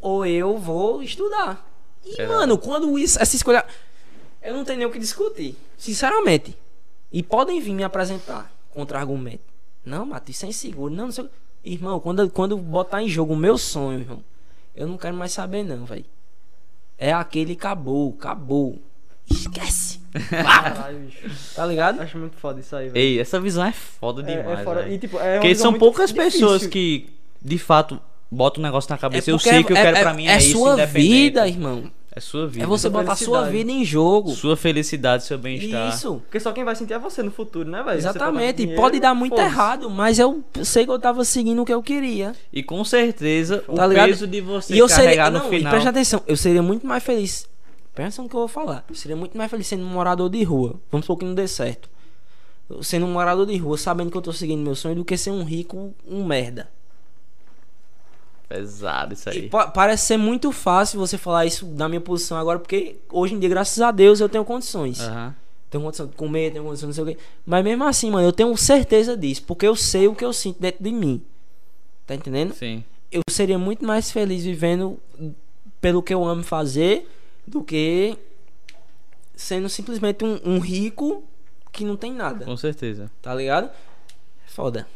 ou 0.00 0.24
eu 0.24 0.56
vou 0.56 1.02
estudar. 1.02 1.67
E, 2.08 2.16
Verdade. 2.16 2.38
mano, 2.38 2.58
quando 2.58 2.98
isso, 2.98 3.20
essa 3.20 3.36
escolha. 3.36 3.64
Eu 4.42 4.54
não 4.54 4.64
tenho 4.64 4.78
nem 4.78 4.86
o 4.86 4.90
que 4.90 4.98
discutir. 4.98 5.56
Sinceramente. 5.76 6.56
E 7.12 7.22
podem 7.22 7.60
vir 7.60 7.72
me 7.74 7.82
apresentar 7.84 8.52
contra-argumento. 8.72 9.42
Não, 9.84 10.06
Matheus, 10.06 10.36
isso 10.36 10.46
é 10.46 10.48
inseguro. 10.48 10.92
Não, 10.94 11.06
não 11.06 11.12
sei. 11.12 11.28
Irmão, 11.64 11.98
quando, 12.00 12.28
quando 12.30 12.56
botar 12.56 13.02
em 13.02 13.08
jogo 13.08 13.32
o 13.34 13.36
meu 13.36 13.58
sonho, 13.58 14.00
irmão, 14.00 14.22
eu 14.76 14.86
não 14.86 14.96
quero 14.96 15.16
mais 15.16 15.32
saber, 15.32 15.64
não, 15.64 15.84
velho. 15.84 16.04
É 16.96 17.12
aquele 17.12 17.52
acabou, 17.54 18.14
acabou. 18.18 18.78
Esquece. 19.30 20.00
Caralho, 20.30 20.98
bicho. 21.00 21.54
Tá 21.54 21.66
ligado? 21.66 22.00
Acho 22.00 22.16
muito 22.18 22.36
foda 22.36 22.60
isso 22.60 22.74
aí, 22.74 22.88
velho. 22.88 22.96
Ei, 22.98 23.20
essa 23.20 23.40
visão 23.40 23.64
é 23.64 23.72
foda 23.72 24.22
É- 24.22 24.36
demais. 24.36 24.60
é 24.60 24.64
fora- 24.64 24.82
velho. 24.82 24.94
E, 24.94 24.98
tipo, 24.98 25.18
é 25.18 25.38
Porque 25.38 25.54
são 25.54 25.74
poucas 25.74 26.10
difícil. 26.12 26.40
pessoas 26.48 26.66
que, 26.66 27.10
de 27.42 27.58
fato, 27.58 28.00
botam 28.30 28.62
um 28.62 28.66
negócio 28.66 28.90
na 28.90 28.98
cabeça. 28.98 29.30
eu 29.30 29.36
porque 29.36 29.48
sei 29.50 29.64
que 29.64 29.72
eu 29.72 29.76
é- 29.76 29.82
quero 29.82 29.96
é, 29.96 30.00
pra 30.02 30.14
mim 30.14 30.26
é, 30.26 30.32
é, 30.34 30.38
isso, 30.38 30.52
sua 30.58 30.74
independente. 30.74 31.08
vida, 31.08 31.48
irmão. 31.48 31.90
É 32.10 32.20
sua 32.20 32.48
vida. 32.48 32.64
É 32.64 32.66
você 32.66 32.90
Sua 32.90 32.90
botar 32.90 33.14
sua 33.14 33.44
vida 33.48 33.70
em 33.70 33.84
jogo. 33.84 34.30
Sua 34.30 34.56
felicidade, 34.56 35.22
seu 35.24 35.38
bem-estar. 35.38 35.94
Isso. 35.94 36.14
Porque 36.24 36.40
só 36.40 36.50
quem 36.52 36.64
vai 36.64 36.74
sentir 36.74 36.94
é 36.94 36.98
você 36.98 37.22
no 37.22 37.30
futuro, 37.30 37.70
né, 37.70 37.80
velho? 37.82 37.96
Exatamente. 37.98 38.56
tá 38.56 38.62
E 38.62 38.66
dando 38.66 38.76
pode 38.76 38.98
dar 38.98 39.14
muito 39.14 39.38
errado, 39.38 39.88
mas 39.88 40.18
eu 40.18 40.42
sei 40.64 40.84
que 40.84 40.90
eu 40.90 40.98
tava 40.98 41.24
seguindo 41.24 41.62
o 41.62 41.64
que 41.64 41.72
eu 41.72 41.82
queria. 41.82 42.32
E 42.52 42.60
com 42.62 42.82
certeza, 42.82 43.62
o 43.68 43.74
Tá 43.74 43.86
ligado? 43.86 44.08
peso 44.08 44.26
de 44.26 44.40
você 44.40 44.74
e 44.74 44.78
eu 44.78 44.88
seria. 44.88 45.04
carregar 45.04 45.30
no 45.30 45.38
Não, 45.38 45.52
e 45.52 45.58
final. 45.58 45.70
presta 45.70 45.90
atenção, 45.90 46.22
eu 46.26 46.36
seria 46.36 46.62
muito 46.62 46.84
mais 46.86 47.04
feliz. 47.04 47.46
Presta 47.94 48.20
no 48.22 48.28
que 48.28 48.34
eu 48.34 48.40
vou 48.40 48.48
falar. 48.48 48.84
Eu 48.88 48.94
seria 48.96 49.16
muito 49.16 49.36
mais 49.38 49.48
feliz 49.50 49.66
sendo 49.68 49.84
um 49.84 49.88
morador 49.88 50.28
de 50.28 50.42
rua. 50.42 50.80
Vamos 50.90 51.04
supor 51.06 51.18
que 51.20 51.24
não 51.24 51.34
dê 51.34 51.46
certo. 51.46 51.88
Eu 52.68 52.82
Sendo 52.82 53.06
um 53.06 53.12
morador 53.12 53.46
de 53.46 53.56
rua, 53.58 53.78
sabendo 53.78 54.10
que 54.10 54.16
eu 54.16 54.22
tô 54.22 54.32
seguindo 54.32 54.60
meu 54.62 54.74
sonho, 54.74 54.96
do 54.96 55.04
que 55.04 55.16
ser 55.16 55.30
um 55.30 55.44
rico, 55.44 55.94
um 56.08 56.24
merda. 56.24 56.68
Pesado 58.48 59.12
isso 59.12 59.28
aí. 59.28 59.48
pa- 59.50 59.66
parece 59.68 60.06
ser 60.06 60.16
muito 60.16 60.50
fácil 60.52 60.98
você 60.98 61.18
falar 61.18 61.44
isso 61.44 61.66
da 61.66 61.88
minha 61.88 62.00
posição 62.00 62.38
agora, 62.38 62.58
porque 62.58 62.96
hoje 63.10 63.34
em 63.34 63.38
dia, 63.38 63.48
graças 63.48 63.78
a 63.80 63.90
Deus, 63.90 64.20
eu 64.20 64.28
tenho 64.28 64.44
condições. 64.44 65.00
Aham. 65.00 65.34
Tenho 65.70 65.84
condição 65.84 66.06
de 66.06 66.16
comer, 66.16 66.50
tenho 66.52 66.64
condição 66.64 66.88
de 66.90 66.98
não 66.98 67.04
sei 67.04 67.12
o 67.12 67.16
quê. 67.16 67.22
Mas 67.44 67.62
mesmo 67.62 67.84
assim, 67.84 68.10
mano, 68.10 68.26
eu 68.26 68.32
tenho 68.32 68.56
certeza 68.56 69.14
disso. 69.14 69.42
Porque 69.44 69.66
eu 69.66 69.76
sei 69.76 70.08
o 70.08 70.14
que 70.14 70.24
eu 70.24 70.32
sinto 70.32 70.58
dentro 70.60 70.82
de 70.82 70.90
mim. 70.90 71.22
Tá 72.06 72.14
entendendo? 72.14 72.54
Sim. 72.54 72.82
Eu 73.12 73.20
seria 73.30 73.58
muito 73.58 73.84
mais 73.84 74.10
feliz 74.10 74.44
vivendo 74.44 74.98
pelo 75.78 76.02
que 76.02 76.14
eu 76.14 76.24
amo 76.24 76.42
fazer 76.42 77.06
do 77.46 77.62
que 77.62 78.16
sendo 79.36 79.68
simplesmente 79.68 80.24
um, 80.24 80.40
um 80.42 80.58
rico 80.58 81.22
que 81.70 81.84
não 81.84 81.96
tem 81.96 82.12
nada. 82.14 82.46
Com 82.46 82.56
certeza. 82.56 83.10
Tá 83.20 83.34
ligado? 83.34 83.70
Foda. 84.46 84.86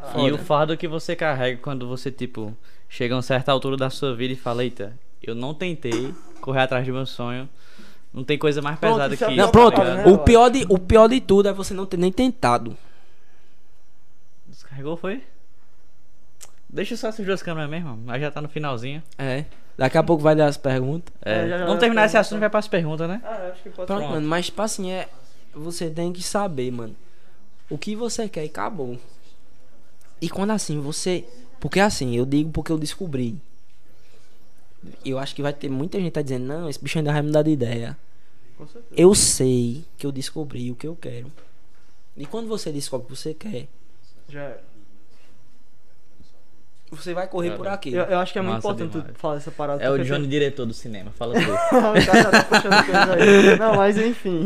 Caralho. 0.00 0.28
E 0.28 0.32
o 0.32 0.38
fardo 0.38 0.76
que 0.76 0.86
você 0.88 1.14
carrega 1.16 1.60
quando 1.62 1.86
você, 1.88 2.10
tipo, 2.10 2.56
chega 2.88 3.14
a 3.14 3.16
uma 3.16 3.22
certa 3.22 3.50
altura 3.52 3.76
da 3.76 3.90
sua 3.90 4.14
vida 4.14 4.32
e 4.32 4.36
fala, 4.36 4.62
eita, 4.64 4.92
eu 5.22 5.34
não 5.34 5.54
tentei 5.54 6.14
correr 6.40 6.60
atrás 6.60 6.86
do 6.86 6.92
meu 6.92 7.06
sonho, 7.06 7.48
Não 8.12 8.22
tem 8.22 8.38
coisa 8.38 8.62
mais 8.62 8.78
Pronto, 8.78 8.92
pesada 8.94 9.14
é 9.14 9.16
que 9.16 9.24
isso. 9.24 9.32
Não, 9.34 9.50
pronto. 9.50 9.82
né, 9.82 10.04
O 10.06 10.18
pior, 10.18 10.48
de, 10.48 10.64
o 10.68 10.78
pior 10.78 11.08
de 11.08 11.20
tudo 11.20 11.48
é 11.48 11.52
você 11.52 11.74
não 11.74 11.84
ter 11.84 11.96
nem 11.96 12.12
tentado. 12.12 12.76
Descarregou, 14.46 14.96
foi? 14.96 15.22
Deixa 16.68 16.96
só 16.96 17.08
essas 17.08 17.24
duas 17.26 17.42
câmeras 17.42 17.68
mesmo, 17.70 17.96
mas 18.04 18.20
já 18.20 18.30
tá 18.30 18.40
no 18.40 18.48
finalzinho. 18.48 19.02
É. 19.18 19.44
Daqui 19.76 19.98
a 19.98 20.02
pouco 20.04 20.22
vai 20.22 20.36
dar 20.36 20.46
as 20.46 20.56
perguntas. 20.56 21.12
É, 21.24 21.32
É, 21.44 21.48
já- 21.48 21.58
já- 21.58 21.64
vamos 21.66 21.80
terminar 21.80 22.04
esse 22.06 22.16
assunto 22.16 22.38
e 22.38 22.40
vai 22.40 22.50
pras 22.50 22.68
perguntas, 22.68 23.08
né? 23.08 23.20
Ah, 23.24 23.46
eu 23.46 23.52
acho 23.52 23.62
que 23.64 23.70
pode 23.70 23.86
Pronto, 23.86 24.02
ser. 24.02 24.08
mano. 24.08 24.28
Mas, 24.28 24.46
tipo 24.46 24.62
assim, 24.62 24.90
é. 24.92 25.08
Você 25.52 25.88
tem 25.90 26.12
que 26.12 26.22
saber, 26.22 26.70
mano. 26.72 26.94
O 27.70 27.76
que 27.78 27.96
você 27.96 28.28
quer 28.28 28.44
e 28.44 28.46
acabou. 28.46 28.98
E 30.20 30.28
quando 30.28 30.50
assim, 30.50 30.80
você. 30.80 31.24
Porque 31.60 31.80
assim, 31.80 32.14
eu 32.16 32.26
digo 32.26 32.50
porque 32.50 32.72
eu 32.72 32.78
descobri. 32.78 33.36
Eu 35.04 35.18
acho 35.18 35.34
que 35.34 35.42
vai 35.42 35.52
ter 35.52 35.70
muita 35.70 35.98
gente 35.98 36.08
que 36.08 36.12
tá 36.12 36.22
dizendo, 36.22 36.44
não, 36.44 36.68
esse 36.68 36.82
bicho 36.82 36.98
ainda 36.98 37.12
vai 37.12 37.22
mudar 37.22 37.42
de 37.42 37.50
ideia. 37.50 37.96
Eu 38.96 39.14
sei 39.14 39.84
que 39.96 40.06
eu 40.06 40.12
descobri 40.12 40.70
o 40.70 40.76
que 40.76 40.86
eu 40.86 40.96
quero. 40.96 41.32
E 42.16 42.26
quando 42.26 42.48
você 42.48 42.70
descobre 42.70 43.06
o 43.06 43.08
que 43.08 43.16
você 43.16 43.34
quer, 43.34 43.66
Já 44.28 44.42
é. 44.42 44.60
Você 46.94 47.12
vai 47.14 47.26
correr 47.26 47.52
por 47.52 47.66
aqui. 47.68 47.92
Eu, 47.92 48.04
eu 48.04 48.18
acho 48.18 48.32
que 48.32 48.38
é 48.38 48.42
muito 48.42 48.58
importante 48.58 48.90
demais. 48.90 49.12
tu 49.12 49.18
falar 49.18 49.36
essa 49.36 49.50
parada. 49.50 49.82
É 49.82 49.90
o 49.90 49.98
Johnny 50.04 50.26
diretor 50.26 50.66
do 50.66 50.72
cinema, 50.74 51.10
fala 51.16 51.34
tudo. 51.38 51.52
o 51.52 52.06
cara 52.06 52.22
já 52.22 52.30
tá 52.30 52.42
puxando 52.44 52.84
coisa 52.84 53.14
aí. 53.14 53.56
Não, 53.58 53.76
mas 53.76 53.96
enfim. 53.98 54.44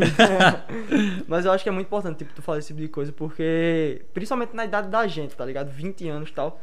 mas 1.26 1.44
eu 1.44 1.52
acho 1.52 1.62
que 1.62 1.68
é 1.68 1.72
muito 1.72 1.86
importante, 1.86 2.18
tipo, 2.18 2.32
tu 2.34 2.42
falar 2.42 2.58
esse 2.58 2.68
tipo 2.68 2.80
de 2.80 2.88
coisa, 2.88 3.12
porque. 3.12 4.02
Principalmente 4.12 4.54
na 4.54 4.64
idade 4.64 4.88
da 4.88 5.06
gente, 5.06 5.34
tá 5.34 5.44
ligado? 5.44 5.68
20 5.70 6.08
anos 6.08 6.28
e 6.28 6.32
tal. 6.32 6.60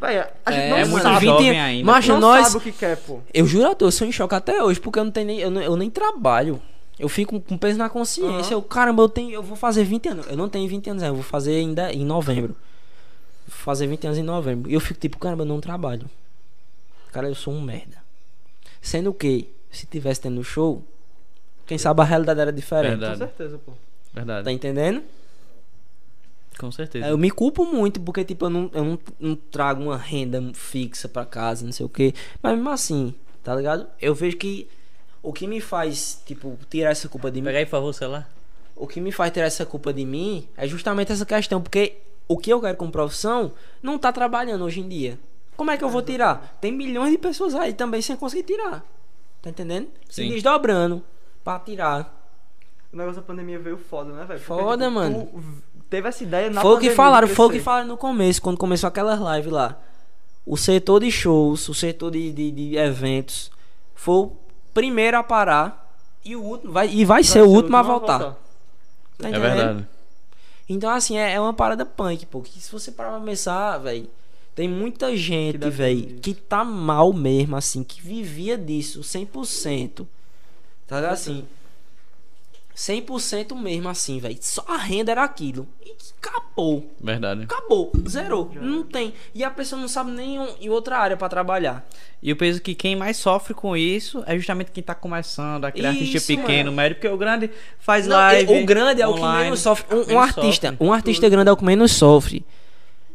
Véi, 0.00 0.18
a 0.46 0.50
gente 0.52 0.60
É, 0.64 0.70
não 0.70 0.76
é 0.76 0.84
muito 0.84 1.02
sabe. 1.02 1.26
jovem 1.26 1.60
ainda, 1.60 1.84
Mas 1.90 2.06
não 2.06 2.20
nós. 2.20 2.46
sabe 2.46 2.58
o 2.58 2.60
que 2.60 2.70
quer, 2.72 2.96
pô. 2.98 3.18
Eu 3.34 3.44
juro 3.46 3.68
a 3.70 3.74
tu, 3.74 3.84
eu 3.86 3.90
sou 3.90 4.06
em 4.06 4.12
choque 4.12 4.34
até 4.34 4.62
hoje, 4.62 4.78
porque 4.80 4.98
eu 4.98 5.04
não 5.04 5.10
tenho 5.10 5.26
nem. 5.26 5.40
Eu, 5.40 5.50
não- 5.50 5.62
eu 5.62 5.76
nem 5.76 5.90
trabalho. 5.90 6.60
Eu 6.98 7.08
fico 7.08 7.40
com 7.40 7.56
peso 7.58 7.78
na 7.78 7.88
consciência. 7.88 8.54
Aham. 8.54 8.58
Eu, 8.58 8.62
caramba, 8.62 9.02
eu 9.02 9.08
tenho. 9.08 9.32
Eu 9.32 9.42
vou 9.42 9.56
fazer 9.56 9.82
20 9.82 10.08
anos. 10.08 10.26
Eu 10.28 10.36
não 10.36 10.48
tenho 10.48 10.68
20 10.68 10.88
anos, 10.90 11.02
é, 11.02 11.08
eu 11.08 11.14
vou 11.14 11.22
fazer 11.24 11.56
ainda 11.56 11.92
em 11.92 12.04
novembro. 12.04 12.54
Fazer 13.52 13.86
20 13.86 14.06
anos 14.06 14.18
em 14.18 14.22
novembro. 14.22 14.70
E 14.70 14.74
eu 14.74 14.80
fico 14.80 14.98
tipo, 14.98 15.18
caramba, 15.18 15.42
eu 15.42 15.46
não 15.46 15.60
trabalho. 15.60 16.10
Cara, 17.12 17.28
eu 17.28 17.34
sou 17.34 17.52
um 17.52 17.60
merda. 17.60 17.98
Sendo 18.80 19.12
que, 19.12 19.48
se 19.70 19.86
tivesse 19.86 20.20
tendo 20.20 20.42
show, 20.42 20.82
quem 21.66 21.78
sabe 21.78 22.00
a 22.00 22.04
realidade 22.04 22.40
era 22.40 22.52
diferente. 22.52 22.94
Com 22.94 22.98
Verdade. 22.98 23.18
certeza, 23.18 23.58
pô. 23.58 23.72
Verdade. 24.12 24.44
Tá 24.44 24.52
entendendo? 24.52 25.02
Com 26.58 26.72
certeza. 26.72 27.06
Eu 27.06 27.16
me 27.16 27.30
culpo 27.30 27.64
muito, 27.64 28.00
porque, 28.00 28.24
tipo, 28.24 28.46
eu 28.46 28.50
não, 28.50 28.70
eu 28.74 28.84
não, 28.84 28.98
não 29.20 29.36
trago 29.36 29.82
uma 29.82 29.96
renda 29.96 30.42
fixa 30.54 31.08
pra 31.08 31.24
casa, 31.24 31.64
não 31.64 31.72
sei 31.72 31.86
o 31.86 31.88
quê. 31.88 32.14
Mas 32.42 32.54
mesmo 32.54 32.70
assim, 32.70 33.14
tá 33.44 33.54
ligado? 33.54 33.86
Eu 34.00 34.14
vejo 34.14 34.36
que 34.36 34.68
o 35.22 35.32
que 35.32 35.46
me 35.46 35.60
faz, 35.60 36.20
tipo, 36.26 36.58
tirar 36.68 36.90
essa 36.90 37.08
culpa 37.08 37.30
de 37.30 37.40
mim. 37.40 37.46
Pega 37.46 37.58
aí, 37.58 37.64
por 37.64 37.70
favor, 37.72 37.88
o 37.88 37.92
celular. 37.92 38.28
O 38.74 38.86
que 38.86 39.00
me 39.00 39.12
faz 39.12 39.32
tirar 39.32 39.46
essa 39.46 39.64
culpa 39.64 39.92
de 39.92 40.04
mim 40.04 40.48
é 40.56 40.66
justamente 40.66 41.12
essa 41.12 41.24
questão, 41.24 41.62
porque 41.62 41.98
o 42.28 42.36
que 42.38 42.52
eu 42.52 42.60
quero 42.60 42.76
como 42.76 42.90
profissão 42.92 43.52
não 43.82 43.98
tá 43.98 44.12
trabalhando 44.12 44.64
hoje 44.64 44.80
em 44.80 44.88
dia. 44.88 45.18
Como 45.56 45.70
é 45.70 45.76
que 45.76 45.84
eu 45.84 45.88
vou 45.90 46.02
tirar? 46.02 46.56
Tem 46.60 46.72
milhões 46.72 47.10
de 47.12 47.18
pessoas 47.18 47.54
aí 47.54 47.72
também 47.72 48.00
sem 48.02 48.16
conseguir 48.16 48.44
tirar. 48.44 48.84
Tá 49.40 49.50
entendendo? 49.50 49.88
Se 50.08 50.22
Sim. 50.22 50.30
desdobrando 50.30 51.02
pra 51.44 51.58
tirar. 51.58 52.20
O 52.92 52.96
negócio 52.96 53.20
da 53.20 53.26
pandemia 53.26 53.58
veio 53.58 53.76
foda, 53.76 54.12
né, 54.12 54.24
velho? 54.24 54.40
Porque, 54.40 54.62
Foda, 54.62 54.84
tipo, 54.84 54.94
mano. 54.94 55.28
teve 55.88 56.08
essa 56.08 56.22
ideia 56.22 56.50
na 56.50 56.60
foi 56.60 56.70
o 56.70 56.74
que 56.74 56.80
pandemia 56.80 56.96
falaram, 56.96 57.28
foi 57.28 57.46
o 57.46 57.50
que 57.50 57.60
falaram 57.60 57.88
no 57.88 57.96
começo, 57.96 58.40
quando 58.40 58.58
começou 58.58 58.88
aquelas 58.88 59.18
lives 59.18 59.52
lá. 59.52 59.78
O 60.44 60.56
setor 60.56 61.00
de 61.00 61.10
shows, 61.10 61.68
o 61.68 61.74
setor 61.74 62.10
de, 62.10 62.32
de, 62.32 62.50
de 62.50 62.76
eventos 62.76 63.50
foi 63.94 64.14
o 64.14 64.32
primeiro 64.74 65.16
a 65.16 65.22
parar 65.22 65.96
e 66.24 66.36
o 66.36 66.42
último 66.42 66.72
vai, 66.72 66.88
e 66.88 67.04
vai, 67.04 67.24
ser 67.24 67.42
o 67.42 67.48
último 67.48 67.76
a 67.76 67.82
voltar. 67.82 68.18
Tá 68.18 68.36
É 69.24 69.28
entendendo? 69.28 69.40
verdade. 69.42 69.88
Então, 70.72 70.90
assim, 70.90 71.18
é, 71.18 71.32
é 71.32 71.40
uma 71.40 71.52
parada 71.52 71.84
punk, 71.84 72.24
pô. 72.26 72.40
Que 72.40 72.60
se 72.60 72.72
você 72.72 72.90
parar 72.90 73.12
pra 73.12 73.20
pensar, 73.20 73.78
velho, 73.78 74.08
tem 74.54 74.68
muita 74.68 75.14
gente, 75.16 75.68
velho, 75.68 76.18
que 76.20 76.34
tá 76.34 76.64
mal 76.64 77.12
mesmo, 77.12 77.56
assim, 77.56 77.82
que 77.82 78.00
vivia 78.00 78.56
disso 78.56 79.00
100%. 79.00 80.06
Tá? 80.86 81.10
Assim, 81.10 81.44
100% 82.74 83.54
mesmo, 83.54 83.88
assim, 83.88 84.18
velho. 84.18 84.38
Só 84.40 84.64
a 84.66 84.76
renda 84.76 85.12
era 85.12 85.22
aquilo. 85.22 85.68
E 85.84 85.94
acabou. 86.36 86.90
Verdade. 87.00 87.42
Acabou. 87.44 87.92
Zerou. 88.08 88.50
Não 88.54 88.82
tem. 88.82 89.12
E 89.34 89.42
a 89.44 89.50
pessoa 89.50 89.80
não 89.80 89.88
sabe 89.88 90.10
nem 90.10 90.38
um- 90.38 90.54
em 90.60 90.68
outra 90.68 90.98
área 90.98 91.16
pra 91.16 91.28
trabalhar. 91.28 91.86
E 92.22 92.30
eu 92.30 92.36
penso 92.36 92.60
que 92.60 92.74
quem 92.74 92.94
mais 92.96 93.16
sofre 93.16 93.52
com 93.54 93.76
isso 93.76 94.22
é 94.26 94.36
justamente 94.36 94.70
quem 94.70 94.82
tá 94.82 94.94
começando, 94.94 95.64
aquele 95.64 95.86
artista 95.86 96.16
Isso, 96.18 96.26
pequeno, 96.28 96.66
mano. 96.66 96.72
médio, 96.76 96.96
porque 96.96 97.08
o 97.08 97.16
grande 97.16 97.50
faz 97.78 98.06
Não, 98.06 98.16
live. 98.16 98.62
o 98.62 98.66
grande 98.66 99.02
é 99.02 99.06
o 99.06 99.14
que 99.14 99.20
online, 99.20 99.44
menos 99.44 99.60
sofre. 99.60 99.86
Um, 99.94 100.14
um 100.14 100.18
artista, 100.20 100.68
sofre. 100.70 100.86
um 100.86 100.92
artista 100.92 101.28
grande 101.28 101.48
é 101.48 101.52
o 101.52 101.56
que 101.56 101.64
menos 101.64 101.92
sofre. 101.92 102.44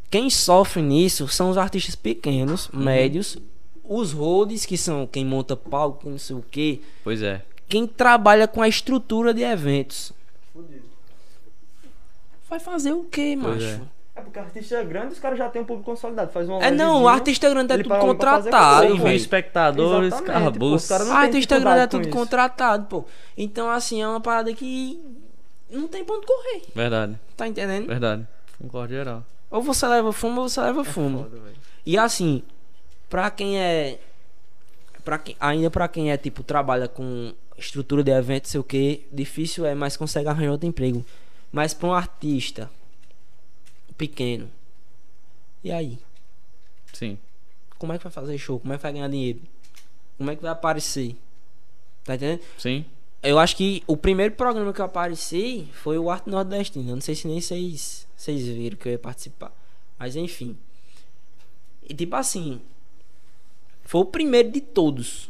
Quem 0.10 0.30
sofre 0.30 0.82
nisso 0.82 1.28
são 1.28 1.50
os 1.50 1.58
artistas 1.58 1.96
pequenos, 1.96 2.70
Uhum. 2.70 2.80
médios, 2.82 3.38
os 3.84 4.12
roads, 4.12 4.66
que 4.66 4.78
são 4.78 5.08
quem 5.08 5.26
monta 5.26 5.56
palco, 5.56 6.02
quem 6.02 6.12
não 6.12 6.20
sei 6.20 6.36
o 6.36 6.44
que, 6.52 6.82
Pois 7.04 7.22
é. 7.22 7.42
quem 7.70 7.88
trabalha 7.88 8.48
com 8.48 8.62
a 8.62 8.68
estrutura 8.68 9.34
de 9.34 9.42
eventos. 9.44 10.12
Fudido. 10.54 10.87
Vai 12.50 12.60
fazer 12.60 12.94
o 12.94 13.04
quê, 13.04 13.38
Pois 13.42 13.56
macho? 13.64 13.82
é. 13.94 13.98
É 14.20 14.22
porque 14.22 14.40
artista 14.40 14.84
grande, 14.84 15.14
os 15.14 15.20
caras 15.20 15.38
já 15.38 15.48
tem 15.48 15.62
um 15.62 15.66
público 15.66 15.92
consolidado. 15.92 16.32
Faz 16.32 16.50
uma 16.50 16.60
É, 16.64 16.72
não, 16.72 17.04
o 17.04 17.08
artista 17.08 17.48
grande 17.52 17.74
é 17.74 17.78
tudo 17.78 17.96
contratado, 18.00 18.98
velho. 18.98 19.16
espectadores, 19.16 20.12
Ah, 20.14 20.18
tem 20.18 21.26
artista 21.26 21.60
grande 21.60 21.80
é 21.82 21.86
dificuldade 21.86 21.86
com 21.86 21.90
tudo 21.98 22.08
isso. 22.08 22.18
contratado, 22.18 22.86
pô. 22.88 23.06
Então, 23.38 23.70
assim, 23.70 24.02
é 24.02 24.08
uma 24.08 24.20
parada 24.20 24.52
que 24.56 25.00
não 25.70 25.88
tem 25.88 26.04
ponto 26.04 26.26
correr. 26.26 26.64
Verdade, 26.74 27.20
Tá 27.36 27.48
entendendo? 27.48 27.86
verdade. 27.86 28.28
Concordo 28.60 28.92
geral. 28.92 29.24
Ou 29.52 29.62
você 29.62 29.88
leva 29.88 30.12
fumo 30.12 30.42
ou 30.42 30.50
você 30.50 30.62
leva 30.62 30.84
fumo. 30.84 31.24
Foda. 31.26 31.38
E 31.86 31.96
assim, 31.96 32.42
pra 33.08 33.30
quem 33.30 33.60
é. 33.60 34.00
Pra 35.06 35.20
quem, 35.20 35.36
ainda 35.40 35.70
pra 35.70 35.88
quem 35.88 36.12
é 36.12 36.18
tipo, 36.18 36.42
trabalha 36.42 36.88
com 36.88 37.34
estrutura 37.56 38.04
de 38.04 38.12
evento, 38.12 38.48
sei 38.50 38.60
o 38.60 38.64
que, 38.64 39.06
difícil 39.12 39.64
é, 39.66 39.76
mas 39.76 39.96
consegue 39.96 40.28
arranjar 40.28 40.52
outro 40.54 40.68
emprego. 40.68 41.06
Mas 41.52 41.74
pra 41.74 41.88
um 41.88 41.94
artista 41.94 42.70
pequeno, 43.98 44.50
e 45.64 45.72
aí? 45.72 46.00
Sim. 46.94 47.18
Como 47.78 47.94
é 47.94 47.98
que 47.98 48.04
vai 48.04 48.12
fazer 48.12 48.38
show? 48.38 48.60
Como 48.60 48.74
é 48.74 48.78
que 48.78 48.84
vai 48.84 48.94
ganhar 48.94 49.10
dinheiro? 49.10 49.42
Como 50.18 50.32
é 50.32 50.36
que 50.36 50.42
vai 50.42 50.52
aparecer? 50.52 51.16
Tá 52.04 52.16
entendendo? 52.16 52.42
Sim. 52.58 52.86
Eu 53.22 53.38
acho 53.40 53.56
que 53.56 53.84
o 53.86 53.98
primeiro 53.98 54.36
programa 54.36 54.72
que 54.72 54.80
eu 54.80 54.86
apareci 54.86 55.68
foi 55.74 55.98
o 55.98 56.10
Arte 56.10 56.30
Nordestino. 56.30 56.90
Eu 56.90 56.96
não 56.96 57.02
sei 57.02 57.16
se 57.16 57.28
nem 57.28 57.42
vocês, 57.42 58.08
vocês 58.16 58.46
viram 58.48 58.78
que 58.78 58.88
eu 58.88 58.92
ia 58.94 59.00
participar. 59.00 59.52
Mas 60.00 60.16
enfim. 60.16 60.58
E 61.88 61.94
tipo 61.94 62.16
assim. 62.16 62.62
Foi 63.84 64.02
o 64.02 64.06
primeiro 64.06 64.52
de 64.52 64.62
todos. 64.62 65.30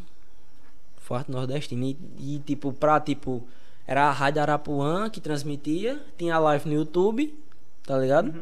Foi 0.97 1.15
o 1.15 1.19
Arte 1.19 1.31
Nordestino. 1.31 1.85
E, 1.85 1.97
e, 2.19 2.39
tipo, 2.45 2.71
pra 2.73 2.99
tipo. 2.99 3.47
Era 3.87 4.09
a 4.09 4.11
Rádio 4.11 4.41
Arapuã 4.41 5.09
que 5.09 5.21
transmitia. 5.21 5.99
Tinha 6.17 6.37
live 6.37 6.69
no 6.69 6.75
YouTube. 6.75 7.33
Tá 7.83 7.97
ligado? 7.97 8.35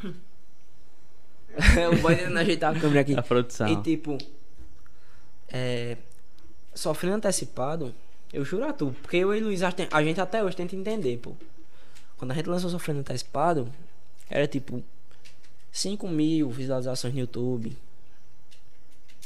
o 0.02 1.96
boy 2.02 2.16
tentando 2.16 2.38
ajeitar 2.38 2.76
a 2.76 2.80
câmera 2.80 3.00
aqui. 3.00 3.16
A 3.16 3.22
produção. 3.22 3.68
E 3.68 3.80
tipo, 3.80 4.18
é, 5.48 5.96
sofrendo 6.74 7.16
antecipado, 7.16 7.94
eu 8.32 8.44
juro 8.44 8.64
a 8.64 8.72
tu, 8.72 8.94
porque 9.02 9.18
eu 9.18 9.34
e 9.34 9.40
o 9.40 9.44
Luiz, 9.44 9.62
a 9.62 9.72
a 9.92 10.02
gente 10.02 10.20
até 10.20 10.42
hoje 10.42 10.56
tenta 10.56 10.76
entender, 10.76 11.18
pô. 11.18 11.34
Quando 12.16 12.32
a 12.32 12.34
gente 12.34 12.50
lançou 12.50 12.68
Sofrendo 12.68 13.00
Antecipado, 13.00 13.72
era 14.28 14.46
tipo 14.46 14.84
5 15.72 16.06
mil 16.06 16.50
visualizações 16.50 17.14
no 17.14 17.20
YouTube. 17.20 17.74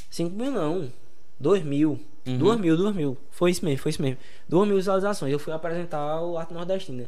5 0.09 0.33
mil 0.33 0.49
não, 0.49 0.91
2 1.37 1.63
mil. 1.63 1.99
Uhum. 2.27 2.37
2 2.37 2.59
mil, 2.59 2.75
2 2.77 2.95
mil. 2.95 3.17
Foi 3.31 3.51
isso 3.51 3.63
mesmo, 3.63 3.81
foi 3.81 3.89
isso 3.91 4.01
mesmo. 4.01 4.17
2 4.49 4.67
mil 4.67 4.77
visualizações. 4.77 5.31
Eu 5.31 5.39
fui 5.39 5.53
apresentar 5.53 6.21
o 6.21 6.37
Arte 6.37 6.53
Nordestina. 6.53 7.05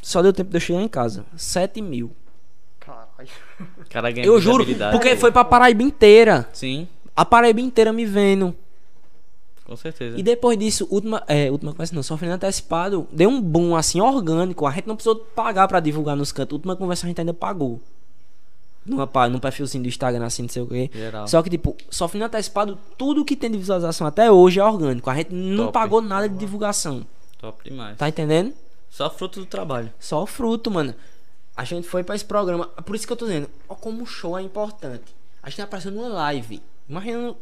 Só 0.00 0.22
deu 0.22 0.32
tempo 0.32 0.50
de 0.50 0.56
eu 0.56 0.60
chegar 0.60 0.80
em 0.80 0.88
casa. 0.88 1.24
7 1.36 1.80
mil. 1.82 2.10
Caralho. 2.78 3.28
O 3.78 3.88
cara 3.90 4.10
ganha 4.10 4.26
Eu 4.26 4.40
juro, 4.40 4.64
porque 4.92 5.16
foi 5.16 5.30
pra 5.30 5.44
Paraíba 5.44 5.82
inteira. 5.82 6.48
Sim, 6.52 6.88
A 7.14 7.24
Paraíba 7.26 7.60
inteira 7.60 7.92
me 7.92 8.06
vendo. 8.06 8.56
com 9.66 9.76
certeza. 9.76 10.18
E 10.18 10.22
depois 10.22 10.58
disso, 10.58 10.88
última, 10.90 11.22
é, 11.28 11.50
última 11.50 11.72
conversa 11.72 11.94
não, 11.94 12.02
sofrendo 12.02 12.34
antecipado, 12.34 13.06
deu 13.12 13.28
um 13.28 13.40
boom 13.40 13.76
assim 13.76 14.00
orgânico. 14.00 14.66
A 14.66 14.70
gente 14.72 14.88
não 14.88 14.96
precisou 14.96 15.16
pagar 15.16 15.68
pra 15.68 15.78
divulgar 15.78 16.16
nos 16.16 16.32
cantos. 16.32 16.54
Última 16.56 16.74
conversa 16.74 17.06
a 17.06 17.08
gente 17.08 17.20
ainda 17.20 17.34
pagou. 17.34 17.78
Numa, 18.90 19.06
pá- 19.06 19.28
num 19.28 19.38
perfilzinho 19.38 19.82
do 19.84 19.88
Instagram, 19.88 20.24
assim, 20.26 20.42
não 20.42 20.48
sei 20.48 20.62
o 20.62 20.66
quê. 20.66 20.90
Geral. 20.92 21.26
Só 21.28 21.42
que, 21.42 21.48
tipo, 21.50 21.76
sofrendo 21.88 22.24
antecipado, 22.26 22.78
tudo 22.98 23.24
que 23.24 23.36
tem 23.36 23.50
de 23.50 23.58
visualização 23.58 24.06
até 24.06 24.30
hoje 24.30 24.58
é 24.60 24.64
orgânico. 24.64 25.08
A 25.10 25.14
gente 25.14 25.32
não 25.34 25.64
Top. 25.66 25.72
pagou 25.74 26.00
nada 26.02 26.28
de 26.28 26.36
divulgação. 26.36 27.06
Top 27.38 27.62
demais. 27.64 27.96
Tá 27.96 28.08
entendendo? 28.08 28.52
Só 28.90 29.08
fruto 29.08 29.40
do 29.40 29.46
trabalho. 29.46 29.92
Só 29.98 30.26
fruto, 30.26 30.70
mano. 30.70 30.94
A 31.56 31.64
gente 31.64 31.86
foi 31.86 32.02
pra 32.02 32.14
esse 32.14 32.24
programa. 32.24 32.66
Por 32.66 32.96
isso 32.96 33.06
que 33.06 33.12
eu 33.12 33.16
tô 33.16 33.26
dizendo, 33.26 33.48
ó, 33.68 33.74
como 33.74 34.02
o 34.02 34.06
show 34.06 34.36
é 34.38 34.42
importante. 34.42 35.14
A 35.42 35.48
gente 35.50 35.62
apareceu 35.62 35.90
numa 35.92 36.08
live. 36.08 36.60
Imagina. 36.88 37.34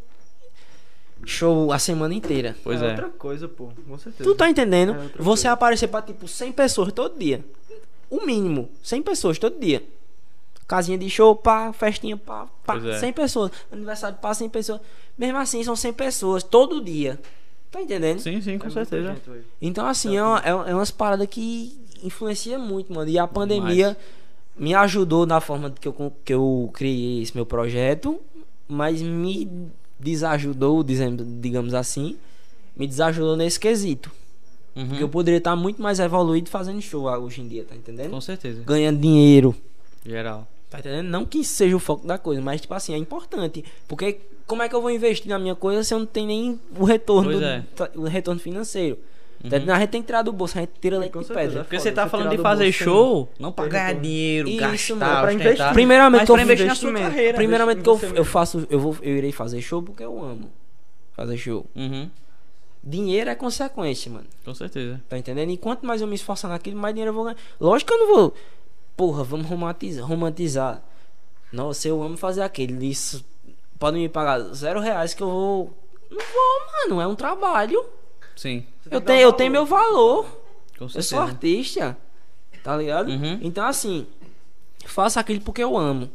show 1.24 1.72
a 1.72 1.78
semana 1.78 2.14
inteira. 2.14 2.54
Pois 2.62 2.80
é, 2.80 2.86
é. 2.86 2.90
outra 2.90 3.08
coisa, 3.08 3.48
pô. 3.48 3.70
Com 3.88 3.98
certeza. 3.98 4.28
Tu 4.28 4.34
tá 4.36 4.48
entendendo? 4.48 4.92
É 4.92 4.98
Você 5.16 5.42
coisa. 5.44 5.52
aparecer 5.52 5.88
pra 5.88 6.00
tipo 6.02 6.28
100 6.28 6.52
pessoas 6.52 6.92
todo 6.92 7.18
dia. 7.18 7.44
O 8.10 8.24
mínimo, 8.24 8.68
100 8.82 9.02
pessoas 9.02 9.38
todo 9.38 9.58
dia. 9.58 9.82
Casinha 10.68 10.98
de 10.98 11.08
show, 11.10 11.34
pá, 11.34 11.72
festinha, 11.72 12.16
pá, 12.16 12.46
pá, 12.64 12.74
Pois 12.74 12.84
é. 12.84 12.98
100 12.98 13.12
pessoas. 13.14 13.50
Aniversário, 13.72 14.18
pá, 14.18 14.32
100 14.34 14.48
pessoas. 14.50 14.80
Mesmo 15.16 15.38
assim, 15.38 15.64
são 15.64 15.74
100 15.74 15.92
pessoas 15.94 16.42
todo 16.44 16.84
dia. 16.84 17.18
Tá 17.70 17.80
entendendo? 17.82 18.18
Sim, 18.20 18.40
sim, 18.42 18.58
com 18.58 18.66
É 18.66 18.70
certeza. 18.70 19.16
Então, 19.60 19.86
assim, 19.86 20.16
é, 20.16 20.22
uma, 20.22 20.38
é, 20.40 20.54
uma- 20.54 20.68
é 20.70 20.74
umas 20.74 20.90
paradas 20.90 21.26
que 21.26 21.74
influencia 22.02 22.58
muito, 22.58 22.92
mano. 22.92 23.10
E 23.10 23.18
a 23.18 23.26
pandemia 23.26 23.96
me 24.56 24.74
ajudou 24.74 25.24
na 25.26 25.40
forma 25.40 25.70
que 25.70 25.88
eu, 25.88 26.12
que 26.24 26.32
eu 26.34 26.70
criei 26.74 27.22
esse 27.22 27.34
meu 27.34 27.46
projeto, 27.46 28.20
mas 28.68 29.00
me 29.02 29.48
desajudou, 29.98 30.82
dizendo, 30.82 31.24
digamos 31.40 31.72
assim, 31.74 32.16
me 32.76 32.86
desajudou 32.86 33.36
nesse 33.36 33.58
quesito. 33.58 34.10
Uhum. 34.76 34.86
Porque 34.88 35.02
eu 35.02 35.08
poderia 35.08 35.38
estar 35.38 35.56
muito 35.56 35.80
mais 35.82 35.98
evoluído 35.98 36.48
fazendo 36.50 36.80
show 36.80 37.04
hoje 37.04 37.40
em 37.40 37.48
dia, 37.48 37.64
tá 37.64 37.74
entendendo? 37.74 38.10
Com 38.10 38.20
certeza. 38.20 38.62
Ganhando 38.64 39.00
dinheiro. 39.00 39.54
Geral. 40.06 40.46
Tá 40.70 40.78
entendendo? 40.80 41.06
Não 41.08 41.24
que 41.24 41.42
seja 41.44 41.74
o 41.74 41.78
foco 41.78 42.06
da 42.06 42.18
coisa, 42.18 42.42
mas 42.42 42.60
tipo 42.60 42.74
assim, 42.74 42.92
é 42.94 42.98
importante. 42.98 43.64
Porque 43.86 44.18
como 44.46 44.62
é 44.62 44.68
que 44.68 44.74
eu 44.74 44.82
vou 44.82 44.90
investir 44.90 45.28
na 45.28 45.38
minha 45.38 45.54
coisa 45.54 45.82
se 45.82 45.94
eu 45.94 45.98
não 45.98 46.06
tenho 46.06 46.26
nem 46.26 46.60
o 46.78 46.84
retorno, 46.84 47.30
Pois 47.30 47.38
do- 47.40 47.44
é. 47.44 47.64
o 47.96 48.02
retorno 48.04 48.40
financeiro? 48.40 48.96
Tá 49.40 49.46
entendendo? 49.46 49.70
A 49.70 49.78
gente 49.78 49.88
tem 49.90 50.00
que 50.02 50.06
tirar 50.06 50.22
do 50.22 50.32
bolso, 50.32 50.58
a 50.58 50.62
gente 50.62 50.72
tira 50.80 50.98
leite 50.98 51.12
Com 51.12 51.20
de 51.20 51.26
certeza, 51.28 51.46
pedra. 51.48 51.60
é 51.60 51.64
Porque 51.64 51.78
você 51.78 51.92
tá 51.92 52.04
você 52.04 52.10
falando 52.10 52.30
de 52.30 52.38
fazer 52.38 52.72
show, 52.72 53.30
não 53.38 53.52
pra 53.52 53.66
ganhar 53.68 53.86
retorno. 53.86 54.02
dinheiro, 54.02 54.48
Isso, 54.48 54.58
gastar, 54.60 54.94
mano, 54.96 55.20
pra 55.22 55.32
investir. 55.32 55.72
Primeiramente 55.72 56.18
mas 56.20 56.26
que 56.26 56.32
eu 56.32 56.40
investir 56.40 56.66
na 56.66 56.74
sua 56.74 56.92
carreira. 56.92 57.36
Primeiramente 57.36 57.80
que 57.82 57.88
eu, 57.88 58.00
eu 58.16 58.24
faço, 58.24 58.66
eu 58.68 58.80
vou, 58.80 58.96
eu 59.00 59.16
irei 59.16 59.30
fazer 59.30 59.60
show 59.62 59.80
porque 59.80 60.02
eu 60.02 60.22
amo 60.24 60.50
fazer 61.14 61.36
show. 61.38 61.64
Uhum, 61.76 62.10
Dinheiro 62.82 63.28
é 63.30 63.34
consequência, 63.34 64.10
mano. 64.10 64.26
com 64.44 64.54
certeza. 64.54 65.00
Tá 65.08 65.16
entendendo? 65.18 65.50
E 65.50 65.56
quanto 65.56 65.84
mais 65.86 66.00
eu 66.00 66.06
me 66.06 66.14
esforçar 66.14 66.50
naquilo, 66.50 66.76
mais 66.78 66.94
dinheiro 66.94 67.10
eu 67.10 67.14
vou 67.14 67.24
ganhar. 67.24 67.36
Lógico 67.60 67.92
que 67.92 67.94
eu 67.94 68.06
não 68.06 68.14
vou. 68.14 68.34
Porra, 68.98 69.22
vamos 69.22 69.46
romantizar. 69.46 70.04
romantizar. 70.04 70.82
Nossa, 71.52 71.86
eu 71.86 72.02
amo 72.02 72.16
fazer 72.16 72.42
aquele. 72.42 72.84
Isso. 72.84 73.24
Podem 73.78 74.02
me 74.02 74.08
pagar 74.08 74.40
zero 74.52 74.80
reais 74.80 75.14
que 75.14 75.22
eu 75.22 75.30
vou. 75.30 75.72
Não 76.10 76.18
vou, 76.18 76.90
mano. 76.90 77.00
É 77.00 77.06
um 77.06 77.14
trabalho. 77.14 77.80
Sim, 78.34 78.66
Eu 78.90 79.00
tenho, 79.00 79.20
eu 79.20 79.32
tenho 79.32 79.52
meu 79.52 79.64
valor. 79.64 80.26
com 80.76 80.88
Eu 80.92 81.02
sou 81.02 81.20
artista. 81.20 81.96
Tá 82.64 82.76
ligado? 82.76 83.08
Uhum. 83.08 83.38
Então, 83.40 83.64
assim. 83.64 84.04
Faço 84.84 85.20
aquilo 85.20 85.42
porque 85.42 85.62
eu 85.62 85.76
amo. 85.78 86.10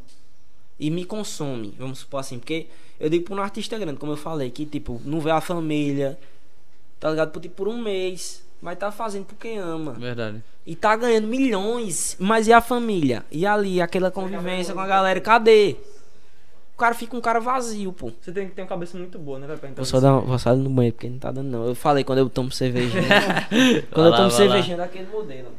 E 0.78 0.90
me 0.90 1.06
consome. 1.06 1.74
Vamos 1.80 2.00
supor 2.00 2.20
assim. 2.20 2.38
Porque 2.38 2.68
eu 3.00 3.10
digo 3.10 3.24
pra 3.24 3.36
um 3.36 3.42
artista 3.42 3.80
grande, 3.80 3.98
como 3.98 4.12
eu 4.12 4.18
falei, 4.18 4.52
que 4.52 4.66
tipo, 4.66 5.02
não 5.06 5.22
vê 5.22 5.32
a 5.32 5.40
família. 5.40 6.20
Tá 7.00 7.10
ligado? 7.10 7.32
Por, 7.32 7.40
tipo, 7.40 7.56
por 7.56 7.70
um 7.70 7.82
mês. 7.82 8.43
Mas 8.64 8.78
tá 8.78 8.90
fazendo 8.94 9.26
porque 9.26 9.50
ama. 9.58 9.92
Verdade. 9.92 10.42
E 10.66 10.74
tá 10.74 10.96
ganhando 10.96 11.28
milhões. 11.28 12.16
Mas 12.18 12.48
e 12.48 12.54
a 12.54 12.62
família? 12.62 13.26
E 13.30 13.46
ali, 13.46 13.82
aquela 13.82 14.10
convivência 14.10 14.74
com 14.74 14.80
a 14.80 14.88
galera? 14.88 15.20
Cadê? 15.20 15.76
O 16.74 16.78
cara 16.78 16.96
fica 16.96 17.14
um 17.18 17.20
cara 17.20 17.42
vazio, 17.42 17.92
pô. 17.92 18.10
Você 18.22 18.32
tem 18.32 18.48
que 18.48 18.56
ter 18.56 18.62
uma 18.62 18.68
cabeça 18.70 18.98
muito 18.98 19.20
boa, 19.20 19.38
né, 19.38 19.48
velho? 19.48 19.76
Vou 19.76 19.84
só 19.84 20.00
dar 20.00 20.14
vou 20.20 20.40
só 20.40 20.56
no 20.56 20.70
banheiro 20.70 20.96
porque 20.96 21.10
não 21.10 21.20
tá 21.20 21.30
dando 21.30 21.50
não. 21.50 21.68
Eu 21.68 21.76
falei 21.76 22.06
quando 22.06 22.20
eu 22.20 22.30
tomo 22.30 22.54
cervejinha. 22.54 23.04
quando 23.92 23.96
Vai 23.96 24.06
eu 24.06 24.10
lá, 24.12 24.18
tomo 24.18 24.32
cervejinha 24.32 24.78
daquele 24.78 25.08
modelo. 25.08 25.50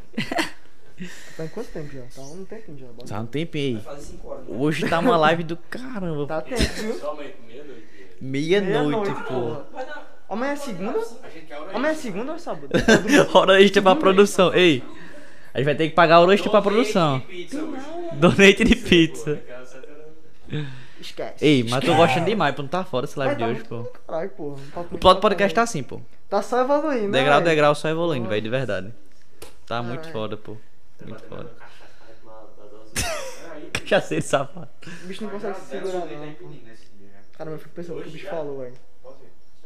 Tá 1.37 1.45
em 1.45 1.49
quanto 1.49 1.69
tempo 1.69 1.93
já? 1.93 2.03
Tá 2.15 2.23
um 2.23 2.45
tempinho 2.47 2.79
já. 2.79 2.87
bora. 2.87 3.07
Tá 3.07 3.21
um 3.21 3.27
tempinho 3.27 3.77
aí. 3.77 3.85
Fazer 3.85 4.01
5 4.01 4.29
horas. 4.29 4.47
né? 4.47 4.57
Hoje 4.59 4.89
tá 4.89 4.99
uma 4.99 5.17
live 5.19 5.45
do 5.45 5.57
caramba. 5.69 6.27
Tá 6.27 6.41
tempo, 6.41 6.63
viu? 6.81 6.95
Somente 6.99 7.35
meia-noite. 7.47 7.85
Meia-noite, 8.19 9.23
pô. 9.29 9.57
Amanhã 10.29 10.53
é 10.53 10.57
segunda? 10.57 11.01
Amanhã 11.73 11.93
é 11.93 11.95
segunda 11.95 12.31
ou 12.33 12.37
é 12.37 12.39
sábado? 12.39 12.69
Hora 13.35 13.63
extra 13.63 13.83
pra 13.83 13.95
produção. 13.95 14.55
Ei, 14.55 14.83
a 15.53 15.59
gente 15.59 15.67
vai 15.67 15.75
ter 15.75 15.89
que 15.89 15.95
pagar 15.95 16.21
hora 16.21 16.35
extra 16.35 16.51
pra 16.51 16.63
produção. 16.63 17.23
Donate 18.15 18.65
de 18.65 18.75
pizza. 18.75 19.41
Esquece. 21.01 21.45
Ei, 21.45 21.63
mas 21.65 21.85
tô 21.85 21.95
gostando 21.95 22.27
demais, 22.27 22.55
pô. 22.55 22.63
Não 22.63 22.69
tá 22.69 22.85
fora 22.85 23.05
esse 23.05 23.19
live 23.19 23.37
de 23.37 23.45
hoje, 23.45 23.65
pô. 23.65 23.85
Caralho, 24.07 24.33
um 24.39 24.71
papo 24.73 24.95
O 24.95 24.99
plot 24.99 25.21
podcast 25.21 25.55
tá 25.55 25.63
assim, 25.63 25.83
pô. 25.83 26.01
Tá 26.29 26.41
só 26.43 26.63
evoluindo, 26.63 27.09
né, 27.09 27.19
Degrau, 27.19 27.41
velho? 27.41 27.51
degrau, 27.51 27.75
só 27.75 27.89
evoluindo, 27.89 28.29
velho, 28.29 28.43
de 28.43 28.49
verdade. 28.49 28.95
Tá 29.67 29.83
muito 29.83 30.11
foda, 30.11 30.37
pô. 30.37 30.57
Muito 31.05 31.23
foda. 31.25 31.51
Cachaceiro 33.73 34.25
safado. 34.25 34.69
O 35.05 35.07
bicho 35.07 35.25
não 35.25 35.31
consegue 35.31 35.61
se 35.61 35.67
segurar, 35.67 36.07
não. 36.07 36.33
pô. 36.35 36.49
Caramba, 37.37 37.57
eu 37.57 37.61
fico 37.61 37.75
pensando 37.75 37.97
no 37.97 38.03
que 38.03 38.09
o 38.09 38.13
bicho 38.13 38.29
falou, 38.29 38.59
velho. 38.61 38.75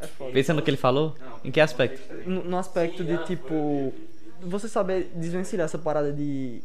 É 0.01 0.07
foda. 0.07 0.33
Pensa 0.33 0.55
no 0.55 0.63
que 0.63 0.71
ele 0.71 0.77
falou? 0.77 1.15
Em 1.45 1.51
que 1.51 1.61
aspecto? 1.61 2.01
No, 2.29 2.45
no 2.45 2.57
aspecto 2.59 3.03
de, 3.05 3.17
tipo... 3.25 3.93
Você 4.41 4.69
saber 4.69 5.11
desvencilhar 5.15 5.65
essa 5.65 5.79
parada 5.79 6.13
de 6.13 6.63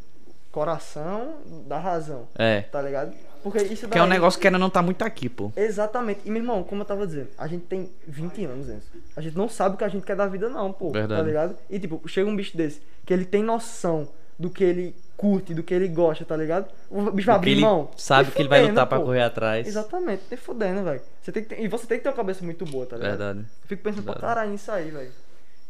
coração 0.52 1.38
da 1.68 1.80
razão, 1.80 2.28
É. 2.38 2.62
tá 2.62 2.82
ligado? 2.82 3.12
Porque 3.42 3.58
isso 3.64 3.88
Que 3.90 3.98
é 3.98 4.02
um 4.04 4.08
daí- 4.08 4.14
negócio 4.18 4.40
que 4.40 4.48
ainda 4.48 4.60
não 4.60 4.70
tá 4.70 4.82
muito 4.82 5.02
aqui, 5.04 5.28
pô. 5.28 5.52
Exatamente. 5.56 6.22
E, 6.26 6.30
meu 6.30 6.42
irmão, 6.42 6.64
como 6.64 6.82
eu 6.82 6.86
tava 6.86 7.06
dizendo, 7.08 7.30
a 7.38 7.48
gente 7.48 7.66
tem 7.66 7.90
20 8.08 8.46
anos, 8.46 8.70
Enzo. 8.70 8.86
A 9.18 9.22
gente 9.22 9.36
não 9.36 9.50
sabe 9.50 9.76
o 9.76 9.78
que 9.78 9.84
a 9.84 9.90
gente 9.90 10.06
quer 10.06 10.16
da 10.16 10.28
vida, 10.28 10.48
não, 10.48 10.72
pô. 10.72 10.92
Verdade. 10.92 11.20
Tá 11.22 11.28
ligado? 11.28 11.56
E, 11.70 11.80
tipo, 11.80 12.08
chega 12.08 12.30
um 12.30 12.36
bicho 12.36 12.56
desse, 12.56 12.82
que 13.06 13.12
ele 13.12 13.26
tem 13.26 13.44
noção 13.44 14.08
do 14.40 14.50
que 14.50 14.64
ele 14.64 14.96
curte, 15.24 15.54
do 15.54 15.64
que 15.64 15.74
ele 15.74 15.88
gosta, 15.88 16.26
tá 16.26 16.36
ligado? 16.36 16.66
O 16.90 17.10
bicho 17.12 17.28
vai 17.28 17.36
abrir 17.36 17.52
ele 17.52 17.62
mão. 17.62 17.90
sabe 17.96 18.30
que 18.32 18.42
ele 18.42 18.50
vai 18.50 18.62
lutar 18.68 18.86
pra 18.86 19.00
pô. 19.00 19.06
correr 19.06 19.22
atrás. 19.24 19.66
Exatamente, 19.66 20.24
nem 20.30 20.38
fudendo, 20.38 20.84
velho. 20.84 21.02
Você 21.22 21.32
tem 21.32 21.44
ter- 21.46 21.62
E 21.62 21.68
você 21.70 21.88
tem 21.88 21.98
que 21.98 22.04
ter 22.04 22.10
uma 22.10 22.16
cabeça 22.16 22.44
muito 22.44 22.66
boa, 22.66 22.86
tá 22.86 22.98
ligado? 22.98 23.10
Verdade. 23.18 23.40
Eu 23.40 23.68
fico 23.70 23.84
pensando 23.84 24.04
pra 24.04 24.14
Verdade. 24.14 24.34
caralho 24.34 24.52
nisso 24.52 24.70
aí, 24.72 24.92
velho. 24.92 25.12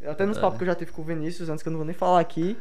Até 0.07 0.25
nos 0.25 0.37
papos 0.39 0.57
que 0.57 0.63
eu 0.63 0.67
já 0.67 0.73
tive 0.75 0.91
com 0.91 1.01
o 1.03 1.05
Vinícius, 1.05 1.49
antes 1.49 1.61
que 1.61 1.69
eu 1.69 1.71
não 1.71 1.77
vou 1.77 1.85
nem 1.85 1.93
falar 1.95 2.19
aqui. 2.19 2.57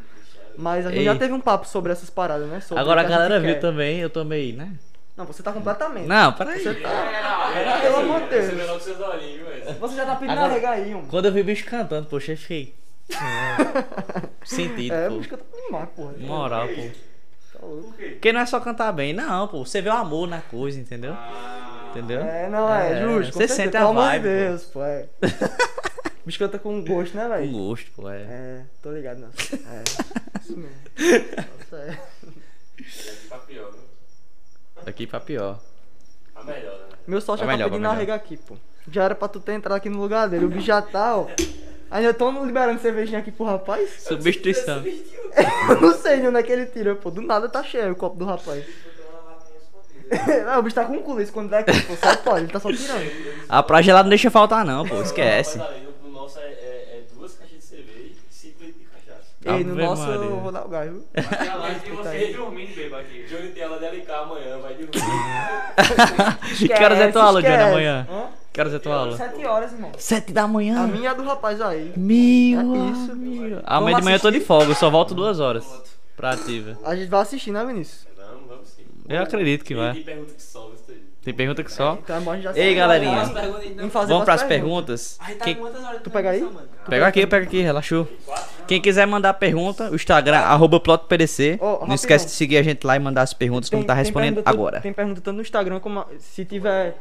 Mas 0.56 0.84
a 0.86 0.90
gente 0.90 0.98
Ei. 0.98 1.04
já 1.06 1.14
teve 1.16 1.32
um 1.32 1.40
papo 1.40 1.66
sobre 1.66 1.90
essas 1.92 2.10
paradas, 2.10 2.46
né? 2.46 2.60
Sobre 2.60 2.82
Agora 2.82 3.00
a 3.00 3.04
galera 3.04 3.40
viu 3.40 3.54
quer. 3.54 3.60
também, 3.60 4.00
eu 4.00 4.10
tomei, 4.10 4.52
né? 4.52 4.70
Não, 5.16 5.24
você 5.24 5.42
tá 5.42 5.50
completamente. 5.52 6.06
Não, 6.06 6.32
peraí. 6.34 6.62
Você 6.62 6.74
tá. 6.74 7.80
Pelo 7.80 7.96
amor 7.96 8.20
de 8.22 8.28
Deus. 8.28 8.52
Você 9.80 9.96
já 9.96 10.04
tá 10.06 10.16
pedindo 10.16 10.38
Agora- 10.38 10.70
aí, 10.70 10.94
um. 10.94 11.06
Quando 11.06 11.26
eu 11.26 11.32
vi 11.32 11.40
o 11.40 11.44
bicho 11.44 11.64
cantando, 11.66 12.06
poxa, 12.06 12.32
eu 12.32 12.36
fiquei. 12.36 12.74
Sentido, 14.44 14.94
É, 14.94 15.08
pô. 15.08 15.14
música 15.16 15.36
tá 15.36 15.44
demais, 15.66 15.88
porra. 15.90 16.12
Moral, 16.18 16.68
pô. 16.68 16.90
Tá 17.58 17.66
louco. 17.66 17.92
Porque 17.92 18.32
não 18.32 18.40
é 18.40 18.46
só 18.46 18.60
cantar 18.60 18.92
bem, 18.92 19.12
não, 19.12 19.48
pô. 19.48 19.64
Você 19.64 19.80
vê 19.80 19.88
o 19.88 19.92
amor 19.92 20.26
na 20.28 20.40
coisa, 20.40 20.78
entendeu? 20.80 21.14
Entendeu? 21.90 22.20
É, 22.22 22.48
não, 22.48 22.72
é, 22.72 22.92
É, 22.92 23.02
justo. 23.02 23.32
com 23.32 23.38
você 23.38 23.48
certeza, 23.48 23.54
sente 23.54 23.76
a 23.76 23.80
Pelo 23.80 23.90
amor 23.90 24.02
de 24.04 24.18
vibe, 24.18 24.22
pô. 24.22 24.28
Deus, 24.28 24.64
pô. 24.64 24.82
É. 24.82 25.08
O 25.22 26.26
bicho 26.26 26.38
canta 26.38 26.58
com 26.58 26.84
gosto, 26.84 27.16
né, 27.16 27.24
Com 27.24 27.28
velho? 27.30 27.52
gosto, 27.52 27.90
pô, 27.92 28.08
é. 28.10 28.16
É, 28.22 28.62
tô 28.82 28.92
ligado, 28.92 29.18
não. 29.18 29.28
É, 29.28 29.82
isso 30.40 30.56
mesmo. 30.56 30.76
Nossa, 31.58 31.76
é. 31.76 31.98
Tá 33.28 33.38
pior, 33.38 33.70
viu? 33.72 33.80
Daqui 34.84 35.06
pra 35.06 35.20
pior. 35.20 35.60
Tá 36.34 36.42
melhor, 36.42 36.78
né? 36.78 36.86
Meu 37.06 37.20
sócio 37.20 37.44
já 37.44 37.52
melhor, 37.52 37.64
tá 37.66 37.70
vai 37.70 37.70
pedindo 37.70 37.82
melhor. 37.82 37.94
arregar 37.96 38.14
aqui, 38.14 38.36
pô. 38.36 38.56
Já 38.90 39.04
era 39.04 39.14
pra 39.14 39.28
tu 39.28 39.38
ter 39.38 39.52
entrado 39.52 39.76
aqui 39.76 39.88
no 39.88 40.00
lugar 40.00 40.28
dele. 40.28 40.46
O 40.46 40.48
bicho 40.48 40.66
já 40.66 40.80
tá, 40.82 41.16
ó. 41.18 41.26
Ainda 41.92 42.14
tão 42.14 42.46
liberando 42.46 42.80
cervejinha 42.80 43.18
aqui 43.18 43.30
pro 43.30 43.44
rapaz. 43.44 44.02
Substituição. 44.02 44.82
Eu 45.68 45.80
não 45.80 45.92
sei 45.92 46.20
de 46.20 46.26
onde 46.26 46.38
é 46.38 46.42
que 46.42 46.50
ele 46.50 46.64
tira, 46.64 46.94
pô. 46.94 47.10
Do 47.10 47.20
nada 47.20 47.50
tá 47.50 47.62
cheio 47.62 47.92
o 47.92 47.94
copo 47.94 48.16
do 48.16 48.24
rapaz. 48.24 48.64
Não, 50.46 50.56
o 50.60 50.62
bicho 50.62 50.74
tá 50.74 50.86
com 50.86 50.94
um 50.94 51.02
culo 51.02 51.26
quando 51.28 51.50
daqui, 51.50 51.70
pô. 51.82 51.94
Só 51.94 52.16
pode, 52.16 52.44
ele 52.44 52.52
tá 52.52 52.58
só 52.58 52.72
tirando. 52.72 53.10
A 53.46 53.62
praia 53.62 53.82
gelada 53.82 54.04
não 54.04 54.08
deixa 54.08 54.30
faltar, 54.30 54.64
não, 54.64 54.88
pô. 54.88 55.02
Esquece. 55.02 55.58
No, 56.02 56.10
nosso 56.10 56.38
é, 56.38 56.44
é, 56.44 56.46
é 56.46 57.02
duas 57.14 57.34
caixas 57.34 57.58
de 57.58 57.64
cerveja 57.64 58.14
e 58.30 58.34
cinco 58.34 58.64
litros 58.64 58.80
de 58.80 58.88
cachaça. 58.88 59.28
Ei, 59.44 59.64
no 59.64 59.72
Ave 59.72 59.82
nosso 59.82 60.02
Maria. 60.02 60.24
eu 60.24 60.40
vou 60.40 60.52
dar 60.52 60.64
o 60.64 60.68
gás, 60.70 60.90
viu? 60.90 61.04
Aquela 61.14 61.56
live 61.56 61.80
de 61.80 61.90
vocês 61.90 62.36
dormindo, 62.36 62.74
beba 62.74 63.00
aqui. 63.00 63.24
Johnny 63.24 63.48
tem 63.50 63.62
ela 63.62 63.78
dela 63.78 63.96
em 63.96 64.00
cá 64.00 64.20
amanhã, 64.20 64.58
vai 64.58 64.74
de 64.74 64.82
novo. 64.84 64.92
Que 66.56 66.84
horas 66.84 66.98
é 67.00 67.12
tua 67.12 67.24
aula, 67.24 67.42
Johnny, 67.42 67.54
esquece. 67.54 67.70
amanhã? 67.70 68.08
Hã? 68.10 68.41
Que 68.52 68.60
horas 68.60 68.74
é 68.74 68.78
tua 68.78 68.94
aula? 68.94 69.16
Sete 69.16 69.46
horas, 69.46 69.72
irmão. 69.72 69.92
Sete 69.96 70.32
da 70.32 70.46
manhã. 70.46 70.82
A 70.84 70.86
minha 70.86 71.10
é 71.10 71.14
do 71.14 71.22
rapaz 71.24 71.60
aí. 71.60 71.92
Meu 71.96 72.60
É 72.60 72.90
isso. 72.90 73.12
amigo. 73.12 73.60
Amanhã 73.64 73.94
Vamos 73.94 73.96
de 73.96 74.04
manhã 74.04 74.16
eu 74.16 74.20
tô 74.20 74.30
de 74.30 74.40
folga, 74.40 74.66
eu 74.70 74.74
só 74.74 74.90
volto 74.90 75.14
duas 75.14 75.40
horas. 75.40 75.64
Pra 76.16 76.32
ativa. 76.32 76.78
A 76.84 76.94
gente 76.94 77.08
vai 77.08 77.22
assistir, 77.22 77.50
né, 77.50 77.64
Vinícius? 77.64 78.06
Vamos, 78.16 78.48
vamos 78.48 78.68
sim. 78.68 78.82
Eu 79.08 79.22
acredito 79.22 79.64
que 79.64 79.74
vai. 79.74 79.94
tem 79.94 80.02
pergunta 80.02 80.34
que 80.34 80.42
solve 80.42 80.74
isso. 80.76 80.82
Tem 81.22 81.32
pergunta 81.32 81.62
que 81.62 81.72
só. 81.72 81.98
Então 82.02 82.16
é 82.16 82.48
a 82.48 82.52
Ei, 82.58 82.74
galerinha. 82.74 83.24
Vamos 83.24 83.92
Vamos 84.08 84.24
pras 84.24 84.40
umas 84.40 84.48
perguntas. 84.48 85.18
Quem- 85.42 85.56
Tu 86.02 86.10
pega 86.10 86.30
aí? 86.30 86.46
Pega 86.88 87.06
aqui, 87.06 87.26
pega 87.28 87.46
aqui, 87.46 87.60
relaxou. 87.60 88.08
Quem 88.66 88.80
quiser 88.80 89.06
mandar 89.06 89.34
pergunta, 89.34 89.88
o 89.90 89.94
Instagram, 89.94 90.38
arroba 90.38 90.80
plotpdc. 90.80 91.58
Ó, 91.60 91.86
Não 91.86 91.94
esquece 91.94 92.26
de 92.26 92.32
seguir 92.32 92.56
a 92.58 92.62
gente 92.64 92.84
lá 92.84 92.96
e 92.96 92.98
mandar 92.98 93.22
as 93.22 93.32
perguntas 93.32 93.70
como 93.70 93.84
tá 93.84 93.94
respondendo 93.94 94.42
agora. 94.44 94.80
Tem 94.80 94.92
pergunta 94.92 95.20
tanto 95.20 95.36
no 95.36 95.42
Instagram 95.42 95.78
como 95.78 96.00
a- 96.00 96.06
se 96.18 96.44
tiver. 96.44 96.96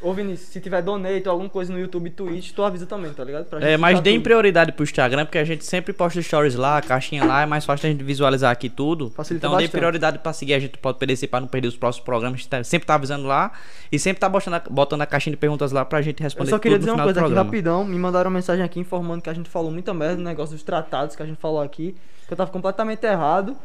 Ô 0.00 0.12
Vinícius, 0.12 0.50
se 0.50 0.60
tiver 0.60 0.80
donate 0.80 1.24
ou 1.26 1.32
alguma 1.32 1.50
coisa 1.50 1.72
no 1.72 1.78
YouTube 1.80 2.10
Twitch, 2.10 2.52
tu 2.52 2.62
avisa 2.62 2.86
também, 2.86 3.12
tá 3.12 3.24
ligado? 3.24 3.46
É, 3.60 3.76
mas 3.76 3.98
deem 4.00 4.16
tudo. 4.18 4.24
prioridade 4.24 4.70
pro 4.70 4.84
Instagram, 4.84 5.24
porque 5.24 5.38
a 5.38 5.44
gente 5.44 5.64
sempre 5.64 5.92
posta 5.92 6.22
stories 6.22 6.54
lá, 6.54 6.78
a 6.78 6.82
caixinha 6.82 7.24
lá, 7.24 7.42
é 7.42 7.46
mais 7.46 7.64
fácil 7.64 7.88
a 7.88 7.90
gente 7.90 8.04
visualizar 8.04 8.52
aqui 8.52 8.68
tudo. 8.68 9.10
Facilita 9.10 9.46
então 9.46 9.56
dê 9.56 9.64
bastante. 9.64 9.80
prioridade 9.80 10.18
pra 10.20 10.32
seguir 10.32 10.54
a 10.54 10.60
gente 10.60 10.78
pode 10.78 10.98
PDC 10.98 11.26
pra 11.26 11.40
não 11.40 11.48
perder 11.48 11.66
os 11.66 11.76
próximos 11.76 12.04
programas. 12.04 12.34
A 12.34 12.38
gente 12.38 12.48
tá- 12.48 12.62
sempre 12.62 12.86
tá 12.86 12.94
avisando 12.94 13.26
lá 13.26 13.50
e 13.90 13.98
sempre 13.98 14.20
tá 14.20 14.28
botando 14.28 14.54
a, 14.54 14.62
botando 14.70 15.02
a 15.02 15.06
caixinha 15.06 15.32
de 15.32 15.36
perguntas 15.36 15.72
lá 15.72 15.84
pra 15.84 16.00
gente 16.00 16.20
Eu 16.20 16.24
responder 16.24 16.50
só 16.50 16.58
queria 16.60 16.78
dizer 16.78 16.92
uma 16.92 17.02
coisa 17.02 17.24
aqui 17.24 17.34
rapidão. 17.34 17.84
Me 17.84 17.98
mandaram 17.98 18.30
uma 18.30 18.34
mensagem 18.36 18.64
aqui 18.64 18.78
informando 18.78 19.20
que 19.20 19.30
a 19.30 19.34
gente 19.34 19.48
falou 19.48 19.72
muita 19.72 19.92
merda 19.92 20.16
no 20.16 20.22
negócio 20.22 20.54
dos 20.54 20.62
tratados 20.62 21.16
que 21.16 21.22
a 21.24 21.26
gente 21.26 21.38
falou 21.40 21.60
aqui. 21.60 21.96
Que 22.28 22.34
eu 22.34 22.36
tava 22.36 22.50
completamente 22.52 23.04
errado. 23.04 23.56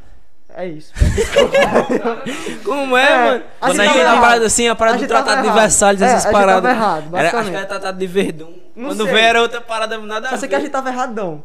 É 0.56 0.68
isso. 0.68 0.94
Como 2.64 2.96
é, 2.98 3.04
É, 3.12 3.18
mano? 3.26 3.44
a 3.62 3.68
Quando 3.68 3.80
a 3.80 3.86
gente 3.86 3.98
errado. 3.98 4.22
parada 4.22 4.46
assim, 4.46 4.68
a 4.68 4.76
parada 4.76 4.98
A 4.98 5.02
do 5.02 5.08
Tratado 5.08 5.42
de. 5.48 5.54
Versalhes, 5.54 6.02
É, 6.02 6.06
essas 6.06 6.26
a 6.26 6.30
gente 6.30 6.32
paradas. 6.32 6.64
tava 6.64 6.76
errado, 6.76 7.16
Era, 7.18 7.40
acho 7.40 7.50
que 7.50 7.56
era 7.56 7.66
Tratado 7.66 7.98
de 7.98 8.08
Verdun. 8.08 8.54
Não 8.76 8.90
Quando 8.90 9.04
sei. 9.06 9.14
vê 9.14 9.20
era 9.22 9.42
outra 9.42 9.62
parada 9.62 9.98
nada 10.00 10.30
Só 10.30 10.36
a 10.36 10.38
sei 10.38 10.42
ver. 10.42 10.50
que 10.50 10.56
a 10.56 10.60
gente 10.60 10.72
tava 10.72 10.90
erradão. 10.90 11.44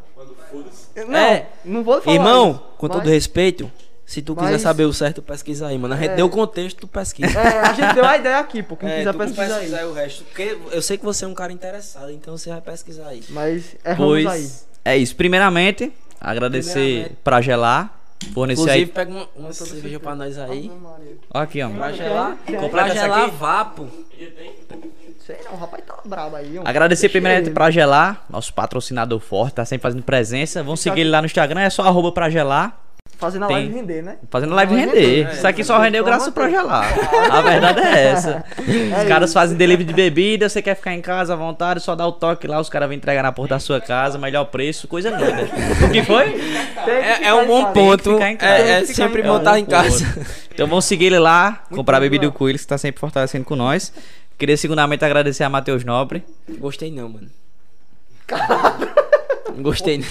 Não, 1.07 1.17
É. 1.19 1.47
não 1.63 1.83
vou 1.83 2.01
falar. 2.01 2.15
Irmão, 2.15 2.51
isso, 2.51 2.61
com 2.77 2.87
mas- 2.87 2.97
todo 2.97 3.09
respeito, 3.09 3.71
se 4.05 4.21
tu 4.21 4.35
quiser 4.35 4.51
mas- 4.53 4.61
saber 4.61 4.83
o 4.85 4.93
certo, 4.93 5.21
pesquisa 5.21 5.67
aí, 5.67 5.77
mano. 5.77 5.93
A 5.93 5.97
gente 5.97 6.11
É. 6.11 6.15
deu 6.15 6.25
o 6.25 6.29
contexto, 6.29 6.77
tu 6.81 6.87
pesquisa. 6.87 7.39
É, 7.39 7.59
a 7.59 7.73
gente 7.73 7.93
deu 7.93 8.05
a 8.05 8.17
ideia 8.17 8.37
aqui, 8.39 8.61
pô. 8.63 8.75
Quem 8.75 8.89
É, 8.89 8.97
quiser 8.99 9.11
tu 9.11 9.17
pesquisar 9.17 9.43
aí. 9.43 9.49
pesquisar 9.61 9.85
o 9.85 9.93
resto. 9.93 10.23
Porque 10.25 10.57
eu 10.71 10.81
sei 10.81 10.97
que 10.97 11.05
você 11.05 11.25
é 11.25 11.27
um 11.27 11.33
cara 11.33 11.51
interessado, 11.53 12.11
então 12.11 12.35
você 12.37 12.49
vai 12.49 12.61
pesquisar 12.61 13.07
aí. 13.07 13.23
Mas 13.29 13.75
erramos 13.85 14.17
aí. 14.17 14.23
Pois 14.25 14.67
é 14.85 14.97
isso. 14.97 15.15
Primeiramente, 15.15 15.93
agradecer 16.19 16.73
Primeiramente. 16.73 17.17
pra 17.23 17.41
gelar. 17.41 17.98
Fornecer 18.33 18.61
Inclusive, 18.61 18.83
aí. 18.83 18.85
pega 18.85 19.11
uma, 19.11 19.27
uma 19.35 19.53
cerveja 19.53 19.99
pra 19.99 20.13
nós 20.15 20.37
aí. 20.37 20.71
Ó 21.33 21.39
aqui, 21.39 21.61
ó. 21.61 21.69
Pra 21.69 21.91
gelar, 21.91 22.37
essa 22.47 22.93
gelar 22.93 23.31
vapo. 23.31 23.87
Sei 25.25 25.37
não, 25.45 25.53
o 25.53 25.57
rapaz 25.57 25.83
tá 25.85 25.99
brabo 26.05 26.35
aí. 26.35 26.57
ó. 26.57 26.63
Agradecer 26.65 27.03
Deixa 27.03 27.13
primeiramente 27.13 27.51
pra 27.51 27.69
Gelar, 27.71 28.25
nosso 28.29 28.53
patrocinador 28.53 29.19
forte, 29.19 29.53
tá 29.53 29.65
sempre 29.65 29.83
fazendo 29.83 30.03
presença. 30.03 30.63
Vão 30.63 30.75
seguir 30.75 31.01
ele 31.01 31.09
lá 31.09 31.21
no 31.21 31.27
Instagram, 31.27 31.61
é 31.61 31.69
só 31.69 31.83
arroba 31.83 32.11
pra 32.11 32.29
gelar. 32.29 32.88
Fazendo 33.19 33.43
a 33.43 33.47
Tem. 33.49 33.57
live 33.57 33.73
render, 33.73 34.01
né? 34.01 34.15
Fazendo 34.31 34.55
live 34.55 34.73
Vai 34.73 34.85
render. 34.85 34.99
render, 34.99 35.33
Isso 35.33 35.45
aqui 35.45 35.59
é. 35.59 35.63
só 35.65 35.77
rendeu 35.77 36.03
graças 36.05 36.33
pra 36.33 36.43
manter. 36.45 36.55
gelar. 36.55 36.85
A 37.29 37.41
verdade 37.41 37.81
é 37.81 38.03
essa. 38.07 38.45
Os 38.57 38.93
É 38.93 39.05
caras 39.09 39.29
isso. 39.29 39.33
fazem 39.33 39.57
delivery 39.57 39.83
de 39.83 39.93
bebida, 39.93 40.47
você 40.47 40.61
quer 40.61 40.73
ficar 40.75 40.93
em 40.93 41.01
casa 41.01 41.33
à 41.33 41.35
vontade, 41.35 41.81
só 41.81 41.95
dá 41.95 42.07
o 42.07 42.13
toque 42.13 42.47
lá, 42.47 42.61
os 42.61 42.69
caras 42.69 42.87
vêm 42.87 42.97
entregar 42.97 43.21
na 43.21 43.31
porta 43.33 43.55
da 43.55 43.59
sua 43.59 43.81
casa, 43.81 44.17
melhor 44.17 44.45
preço, 44.45 44.87
coisa 44.87 45.09
linda. 45.09 45.49
O 45.85 45.91
que 45.91 46.01
foi? 46.03 46.31
Que 46.85 46.89
É, 46.91 47.25
é 47.25 47.33
um 47.33 47.45
bom 47.45 47.73
ponto. 47.73 48.17
É, 48.21 48.79
é 48.79 48.85
sempre 48.85 49.21
montar 49.21 49.59
em 49.59 49.63
É 49.63 49.65
casa. 49.65 50.05
Então 50.53 50.65
vamos 50.65 50.85
seguir 50.85 51.07
ele 51.07 51.19
lá, 51.19 51.61
comprar 51.69 51.97
bom, 51.97 52.03
bebida 52.03 52.31
com 52.31 52.47
ele, 52.47 52.57
que 52.57 52.65
tá 52.65 52.77
sempre 52.77 53.01
fortalecendo 53.01 53.43
com 53.43 53.55
nós. 53.55 53.91
Queria 54.37 54.55
segundamente 54.55 55.03
agradecer 55.03 55.43
a 55.43 55.49
Matheus 55.49 55.83
Nobre. 55.83 56.23
Gostei 56.57 56.89
não, 56.89 57.09
mano. 57.09 57.27
Não 58.31 58.98
Gostei 59.61 59.97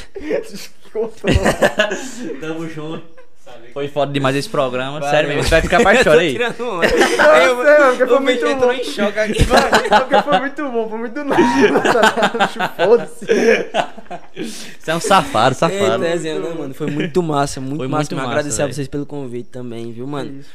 não. 0.95 1.11
Tamo 2.41 2.69
junto. 2.69 3.19
Foi 3.73 3.89
foda 3.89 4.13
demais 4.13 4.37
esse 4.37 4.49
programa. 4.49 4.99
Valeu. 5.01 5.11
Sério 5.11 5.29
mesmo, 5.29 5.43
você 5.45 5.51
vai 5.51 5.63
ficar 5.63 5.81
pra 5.81 6.03
chorar 6.03 6.21
aí. 6.21 6.37
Eu 6.37 6.53
sei, 6.53 6.67
mano, 6.67 7.97
porque 7.97 8.07
foi 8.07 8.21
muito 8.21 8.57
bom. 8.57 8.73
em 8.73 8.85
choque 8.85 9.19
aqui. 9.19 9.45
Porque 9.45 10.23
foi 10.23 10.39
muito 10.41 10.71
bom, 10.71 10.89
foi 10.89 10.99
muito 10.99 11.25
novo. 11.25 11.41
Foda-se. 12.77 13.27
Você 14.79 14.91
é 14.91 14.95
um 14.95 15.01
safado, 15.01 15.55
safado. 15.55 16.05
Eita, 16.05 16.19
Zé, 16.19 16.39
não, 16.39 16.55
mano, 16.57 16.75
foi 16.75 16.91
muito 16.91 17.23
massa, 17.23 17.61
muito 17.61 17.77
Foi 17.79 17.89
massa. 17.89 18.01
muito 18.03 18.17
massa, 18.17 18.29
Agradecer 18.29 18.63
a 18.63 18.65
velho. 18.67 18.75
vocês 18.75 18.89
pelo 18.89 19.07
convite 19.07 19.49
também, 19.51 19.93
viu, 19.93 20.07
mano? 20.07 20.41
Isso. 20.41 20.51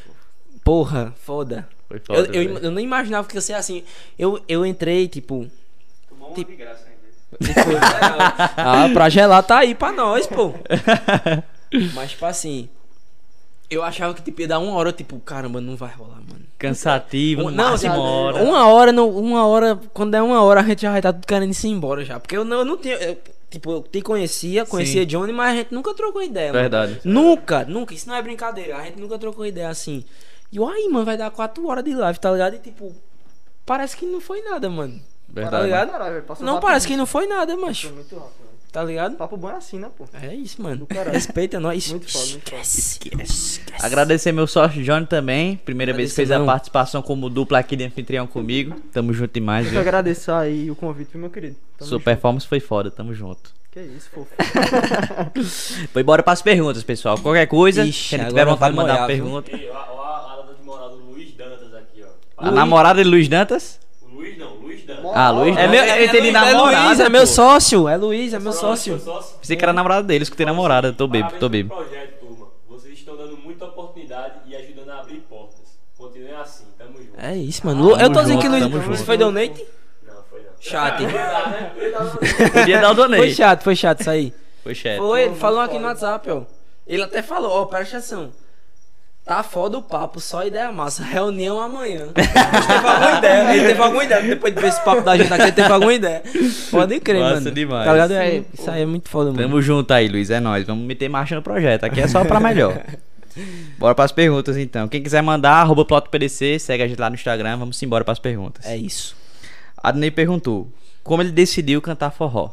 Porra, 0.64 1.14
foda. 1.24 1.68
Foi 1.88 1.98
Eu, 1.98 2.02
foda. 2.06 2.20
eu, 2.28 2.34
velho. 2.54 2.58
eu 2.60 2.72
nem 2.72 2.86
imaginava 2.86 3.28
que 3.28 3.36
ia 3.36 3.42
ser 3.42 3.54
assim. 3.54 3.84
Eu, 4.20 4.40
eu 4.48 4.66
entrei, 4.66 5.08
tipo. 5.08 5.48
Tomou 6.10 6.30
uma 6.30 6.36
de 6.36 6.44
graça 6.56 6.84
ainda. 6.86 6.93
Ah, 8.58 8.90
pra 8.94 9.10
gelar 9.10 9.44
tá 9.44 9.60
aí 9.60 9.76
pra 9.76 9.92
nós, 9.92 10.28
pô. 10.28 10.54
Mas, 11.94 12.12
tipo 12.12 12.26
assim. 12.26 12.70
Eu 13.70 13.82
achava 13.82 14.14
que 14.14 14.22
tipo, 14.22 14.42
ia 14.42 14.48
dar 14.48 14.60
uma 14.60 14.74
hora, 14.74 14.92
tipo, 14.92 15.20
caramba, 15.20 15.60
não 15.60 15.76
vai 15.76 15.92
rolar, 15.92 16.18
mano. 16.18 16.44
Cansativo, 16.60 17.42
Um- 17.44 17.50
no 17.50 17.58
máximo 17.58 17.94
tipo, 17.94 18.04
hora. 18.06 18.44
Uma 18.44 18.68
hora, 18.68 18.92
não, 18.92 19.10
uma 19.10 19.48
hora, 19.48 19.80
quando 19.94 20.14
é 20.14 20.22
uma 20.22 20.44
hora, 20.44 20.60
a 20.60 20.64
gente 20.64 20.84
já 20.84 20.92
vai 20.92 21.00
estar 21.00 21.12
tudo 21.12 21.26
querendo 21.26 21.52
ir 21.52 21.68
embora 21.68 22.06
já. 22.06 22.20
Porque 22.20 22.38
eu 22.38 22.46
não, 22.46 22.60
eu 22.60 22.66
não 22.66 22.78
tinha. 22.78 22.96
eu, 22.96 23.18
tipo, 23.50 23.72
eu 23.72 23.82
te 23.82 24.02
conhecia, 24.02 24.64
conhecia 24.66 25.02
Sim. 25.02 25.08
Johnny, 25.08 25.34
mas 25.34 25.54
a 25.54 25.56
gente 25.58 25.74
nunca 25.74 25.92
trocou 25.96 26.22
ideia, 26.22 26.50
mano. 26.54 26.62
Verdade. 26.62 27.00
Nunca, 27.04 27.66
nunca. 27.66 27.96
Isso 27.96 28.08
não 28.08 28.16
é 28.16 28.22
brincadeira. 28.22 28.78
A 28.78 28.84
gente 28.84 29.00
nunca 29.00 29.18
trocou 29.18 29.44
ideia 29.46 29.70
assim. 29.70 30.04
E 30.52 30.60
aí, 30.60 30.88
mano, 30.92 31.06
vai 31.06 31.18
dar 31.18 31.32
4 31.32 31.66
horas 31.68 31.84
de 31.84 31.96
live, 31.96 32.20
tá 32.20 32.32
ligado? 32.32 32.56
E 32.56 32.60
tipo, 32.60 32.94
parece 33.66 33.98
que 33.98 34.06
não 34.06 34.22
foi 34.22 34.42
nada, 34.44 34.70
mano. 34.70 35.02
Tá 35.28 35.42
Verdade. 35.42 35.64
ligado? 35.66 35.92
Caralho, 35.92 36.24
Não, 36.40 36.54
rápido. 36.54 36.62
parece 36.62 36.88
que 36.88 36.96
não 36.98 37.06
foi 37.06 37.26
nada, 37.28 37.56
macho. 37.58 37.88
Passou 37.90 37.96
muito 37.98 38.16
rápido. 38.16 38.44
Tá 38.72 38.84
ligado? 38.84 39.16
Papo 39.16 39.38
bom 39.38 39.52
é 39.52 39.56
assim, 39.56 39.78
né, 39.78 39.88
pô? 39.96 40.04
É 40.20 40.34
isso, 40.34 40.60
mano. 40.60 40.88
Respeita 41.12 41.60
nós. 41.60 41.90
Muito 41.92 42.12
foda, 42.12 42.26
muito 42.32 42.50
foda. 42.50 42.62
Esquece. 42.64 43.62
Agradecer 43.80 44.32
meu 44.32 44.48
sócio 44.48 44.82
Johnny 44.84 45.06
também. 45.06 45.58
Primeira 45.58 45.94
vez 45.94 46.10
que 46.10 46.16
fez 46.16 46.32
a 46.32 46.36
Agradecer, 46.36 46.40
não. 46.48 46.54
participação 46.54 47.02
como 47.04 47.30
dupla 47.30 47.60
aqui 47.60 47.76
de 47.76 47.84
anfitrião 47.84 48.26
comigo. 48.26 48.76
Tamo 48.92 49.14
junto 49.14 49.32
demais, 49.32 49.66
Eu 49.68 49.72
viu? 49.74 49.80
agradeço 49.80 50.32
aí 50.32 50.72
o 50.72 50.76
convite, 50.76 51.10
viu, 51.12 51.22
meu 51.22 51.30
querido. 51.30 51.56
Tamo 51.78 51.88
Sua 51.88 51.98
junto. 51.98 52.06
performance 52.06 52.48
foi 52.48 52.60
foda, 52.60 52.90
tamo 52.90 53.14
junto. 53.14 53.52
Que 53.72 53.80
isso, 53.80 54.10
fofo. 54.12 54.30
Foi 55.92 56.02
embora 56.02 56.22
pras 56.24 56.42
perguntas, 56.42 56.84
pessoal. 56.84 57.18
Qualquer 57.18 57.48
coisa, 57.48 57.84
Ixi, 57.84 58.18
se 58.18 58.26
tiver 58.26 58.46
vontade 58.46 58.72
de 58.72 58.78
mandar 58.78 59.00
uma 59.02 59.08
pergunta. 59.08 59.56
E 59.56 59.68
a, 59.70 59.74
a, 59.74 59.80
a 59.80 60.36
data 60.38 60.56
de 60.96 61.04
Luiz 61.12 61.34
Dantas 61.36 61.74
aqui, 61.74 62.04
ó. 62.04 62.08
A 62.48 62.52
namorada 62.52 63.04
de 63.04 63.10
Luiz 63.10 63.28
Dantas? 63.28 63.80
O 64.04 64.16
Luiz 64.16 64.38
não, 64.38 64.56
Luiz 64.58 64.84
Dantas. 64.86 64.93
Ah, 65.14 65.30
Luiz 65.32 65.58
É 65.58 65.68
meu, 65.68 65.84
eu 65.84 65.92
é, 65.92 66.06
entendi 66.06 66.30
é, 66.30 66.32
namorada. 66.32 66.88
Luiz, 66.88 67.00
é 67.00 67.10
meu 67.10 67.28
sócio. 67.28 67.88
É 67.88 67.98
Luiz, 67.98 68.34
é 68.34 68.40
meu 68.40 68.54
Sócio. 68.54 69.02
Pensei 69.40 69.58
que 69.58 69.64
era 69.64 69.74
namorada 69.74 70.04
dele, 70.04 70.24
escutei 70.24 70.46
namorada. 70.46 70.94
Tô 70.94 71.08
bebo, 71.08 71.32
tô 71.40 71.50
bebo. 71.50 71.76
projeto, 71.76 72.20
turma. 72.20 72.48
Vocês 72.70 72.94
estão 72.98 73.18
dando 73.18 73.38
muita 73.38 73.66
oportunidade 73.66 74.36
e 74.46 74.56
ajudando 74.56 74.90
a 74.92 75.00
abrir 75.00 75.18
portas. 75.22 75.78
Continuem 75.98 76.36
assim, 76.36 76.66
tamo 76.78 76.98
junto. 76.98 77.20
É 77.20 77.36
isso, 77.36 77.66
mano. 77.66 78.00
eu 78.00 78.12
tô 78.12 78.22
dizendo 78.22 78.42
que 78.42 78.48
Luiz. 78.48 79.02
foi 79.02 79.18
donate? 79.18 79.66
Não, 80.06 80.16
foi 80.30 80.40
não. 80.42 80.52
Chato. 80.60 81.04
Podia 82.54 82.82
dar 82.82 82.92
o 82.92 82.96
Foi 82.96 83.08
donate. 83.08 83.36
chato, 83.36 83.64
foi 83.64 83.76
chato 83.76 84.02
isso 84.02 84.10
aí. 84.10 84.34
Foi 84.64 84.76
chefe. 84.76 84.98
Foi, 84.98 85.22
ele 85.24 85.36
falou 85.36 85.60
aqui 85.60 85.78
no 85.78 85.88
WhatsApp, 85.88 86.30
ó. 86.32 86.44
Ele 86.88 87.02
até 87.04 87.22
falou, 87.22 87.52
ó, 87.52 87.66
presta 87.66 87.98
atenção. 87.98 88.32
Tá 89.26 89.42
foda 89.42 89.78
o 89.78 89.82
papo, 89.82 90.20
só 90.20 90.46
ideia 90.46 90.70
massa. 90.70 91.02
Reunião 91.02 91.58
amanhã. 91.62 92.08
Ele 92.14 92.28
teve 92.28 92.88
alguma 92.88 93.18
ideia. 93.18 93.54
Ele 93.56 93.68
teve 93.68 93.82
alguma 93.82 94.04
ideia. 94.04 94.22
Depois 94.22 94.54
de 94.54 94.62
ver 94.62 94.68
esse 94.68 94.84
papo 94.84 95.02
da 95.02 95.16
gente 95.16 95.34
aqui, 95.34 95.44
ele 95.44 95.52
teve 95.54 95.72
alguma 95.72 95.94
ideia. 95.94 96.22
Pode 96.70 97.00
crer, 97.00 97.22
Massa 97.22 97.36
mano. 97.36 97.52
demais. 97.52 97.86
Tá 97.86 97.92
ligado? 97.94 98.14
É, 98.14 98.44
isso 98.54 98.70
aí 98.70 98.82
é 98.82 98.86
muito 98.86 99.08
foda, 99.08 99.32
mano. 99.32 99.42
Tamo 99.42 99.62
junto 99.62 99.92
aí, 99.94 100.10
Luiz. 100.10 100.30
É 100.30 100.42
nóis. 100.42 100.68
Vamos 100.68 100.86
meter 100.86 101.08
marcha 101.08 101.36
no 101.36 101.42
projeto. 101.42 101.86
Aqui 101.86 102.02
é 102.02 102.08
só 102.08 102.26
pra 102.26 102.40
melhor. 102.42 102.78
Bora 103.80 103.96
pras 103.96 104.12
perguntas 104.12 104.58
então. 104.58 104.90
Quem 104.90 105.02
quiser 105.02 105.22
mandar, 105.24 105.54
arroba 105.54 105.86
PlotoPDC, 105.86 106.60
segue 106.60 106.84
a 106.84 106.88
gente 106.88 107.00
lá 107.00 107.10
no 107.10 107.16
Instagram. 107.16 107.58
Vamos 107.58 107.82
embora 107.82 108.04
pras 108.04 108.20
perguntas. 108.20 108.66
É 108.66 108.76
isso. 108.76 109.16
Adnei 109.78 110.12
perguntou: 110.12 110.68
Como 111.02 111.22
ele 111.22 111.32
decidiu 111.32 111.82
cantar 111.82 112.12
forró? 112.12 112.52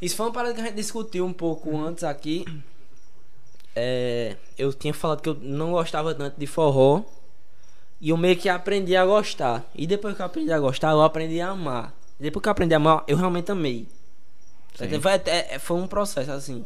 Isso 0.00 0.16
foi 0.16 0.26
uma 0.26 0.32
parada 0.32 0.54
que 0.54 0.60
a 0.60 0.64
gente 0.64 0.76
discutiu 0.76 1.26
um 1.26 1.32
pouco 1.32 1.76
antes 1.76 2.04
aqui. 2.04 2.44
É, 3.76 4.36
eu 4.56 4.72
tinha 4.72 4.94
falado 4.94 5.20
que 5.20 5.28
eu 5.28 5.34
não 5.40 5.72
gostava 5.72 6.14
tanto 6.14 6.38
de 6.38 6.46
forró. 6.46 7.02
E 8.00 8.10
eu 8.10 8.16
meio 8.16 8.36
que 8.36 8.48
aprendi 8.48 8.94
a 8.96 9.04
gostar. 9.06 9.64
E 9.74 9.86
depois 9.86 10.14
que 10.14 10.20
eu 10.22 10.26
aprendi 10.26 10.52
a 10.52 10.58
gostar, 10.60 10.90
eu 10.90 11.02
aprendi 11.02 11.40
a 11.40 11.48
amar. 11.50 11.94
E 12.20 12.22
depois 12.22 12.42
que 12.42 12.48
eu 12.48 12.52
aprendi 12.52 12.74
a 12.74 12.76
amar, 12.76 13.02
eu 13.08 13.16
realmente 13.16 13.50
amei. 13.50 13.88
Foi, 15.00 15.12
é- 15.12 15.54
é- 15.54 15.58
foi 15.58 15.76
um 15.78 15.86
processo 15.86 16.30
assim. 16.32 16.64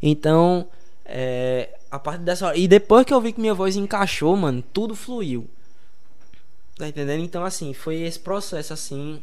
Então, 0.00 0.68
é, 1.04 1.76
a 1.90 1.98
partir 1.98 2.22
dessa 2.22 2.46
hora. 2.46 2.56
E 2.56 2.68
depois 2.68 3.04
que 3.04 3.12
eu 3.12 3.20
vi 3.20 3.32
que 3.32 3.40
minha 3.40 3.54
voz 3.54 3.76
encaixou, 3.76 4.36
mano, 4.36 4.62
tudo 4.72 4.94
fluiu. 4.94 5.48
Tá 6.76 6.86
entendendo? 6.86 7.22
Então, 7.22 7.44
assim, 7.44 7.72
foi 7.72 8.02
esse 8.02 8.18
processo 8.20 8.72
assim. 8.72 9.20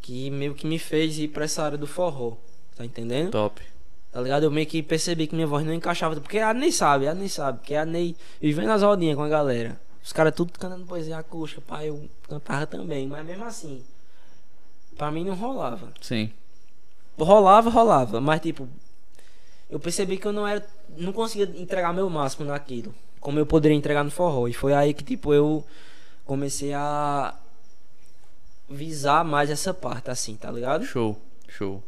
Que 0.00 0.30
meio 0.30 0.54
que 0.54 0.66
me 0.66 0.78
fez 0.78 1.18
ir 1.18 1.28
pra 1.28 1.44
essa 1.44 1.62
área 1.62 1.78
do 1.78 1.86
forró. 1.86 2.32
Tá 2.76 2.84
entendendo? 2.84 3.30
Top. 3.30 3.62
Tá 4.14 4.20
ligado? 4.20 4.44
Eu 4.44 4.50
meio 4.52 4.64
que 4.64 4.80
percebi 4.80 5.26
que 5.26 5.34
minha 5.34 5.44
voz 5.44 5.66
não 5.66 5.74
encaixava. 5.74 6.14
Porque 6.20 6.38
a 6.38 6.54
Ney 6.54 6.70
sabe, 6.70 7.08
a 7.08 7.14
Ney 7.14 7.28
sabe. 7.28 7.58
Porque 7.58 7.74
a 7.74 7.84
Ney 7.84 8.14
vivendo 8.40 8.68
nas 8.68 8.80
rodinhas 8.80 9.16
com 9.16 9.24
a 9.24 9.28
galera. 9.28 9.76
Os 10.04 10.12
caras 10.12 10.32
tudo 10.32 10.52
cantando 10.56 10.86
poesia 10.86 11.18
acústica. 11.18 11.60
Pai, 11.60 11.88
eu 11.88 12.08
cantava 12.28 12.64
também. 12.64 13.08
Mas 13.08 13.26
mesmo 13.26 13.44
assim, 13.44 13.82
pra 14.96 15.10
mim 15.10 15.24
não 15.24 15.34
rolava. 15.34 15.92
Sim. 16.00 16.30
Rolava, 17.18 17.68
rolava. 17.68 18.20
Mas 18.20 18.40
tipo, 18.40 18.68
eu 19.68 19.80
percebi 19.80 20.16
que 20.16 20.28
eu 20.28 20.32
não 20.32 20.46
era. 20.46 20.64
Não 20.96 21.12
conseguia 21.12 21.52
entregar 21.60 21.92
meu 21.92 22.08
máximo 22.08 22.46
naquilo. 22.46 22.94
Como 23.18 23.40
eu 23.40 23.46
poderia 23.46 23.76
entregar 23.76 24.04
no 24.04 24.12
forró. 24.12 24.46
E 24.46 24.52
foi 24.52 24.74
aí 24.74 24.94
que, 24.94 25.02
tipo, 25.02 25.34
eu 25.34 25.64
comecei 26.24 26.72
a 26.72 27.34
visar 28.70 29.24
mais 29.24 29.50
essa 29.50 29.74
parte, 29.74 30.08
assim, 30.08 30.36
tá 30.36 30.52
ligado? 30.52 30.84
Show, 30.84 31.20
show. 31.48 31.82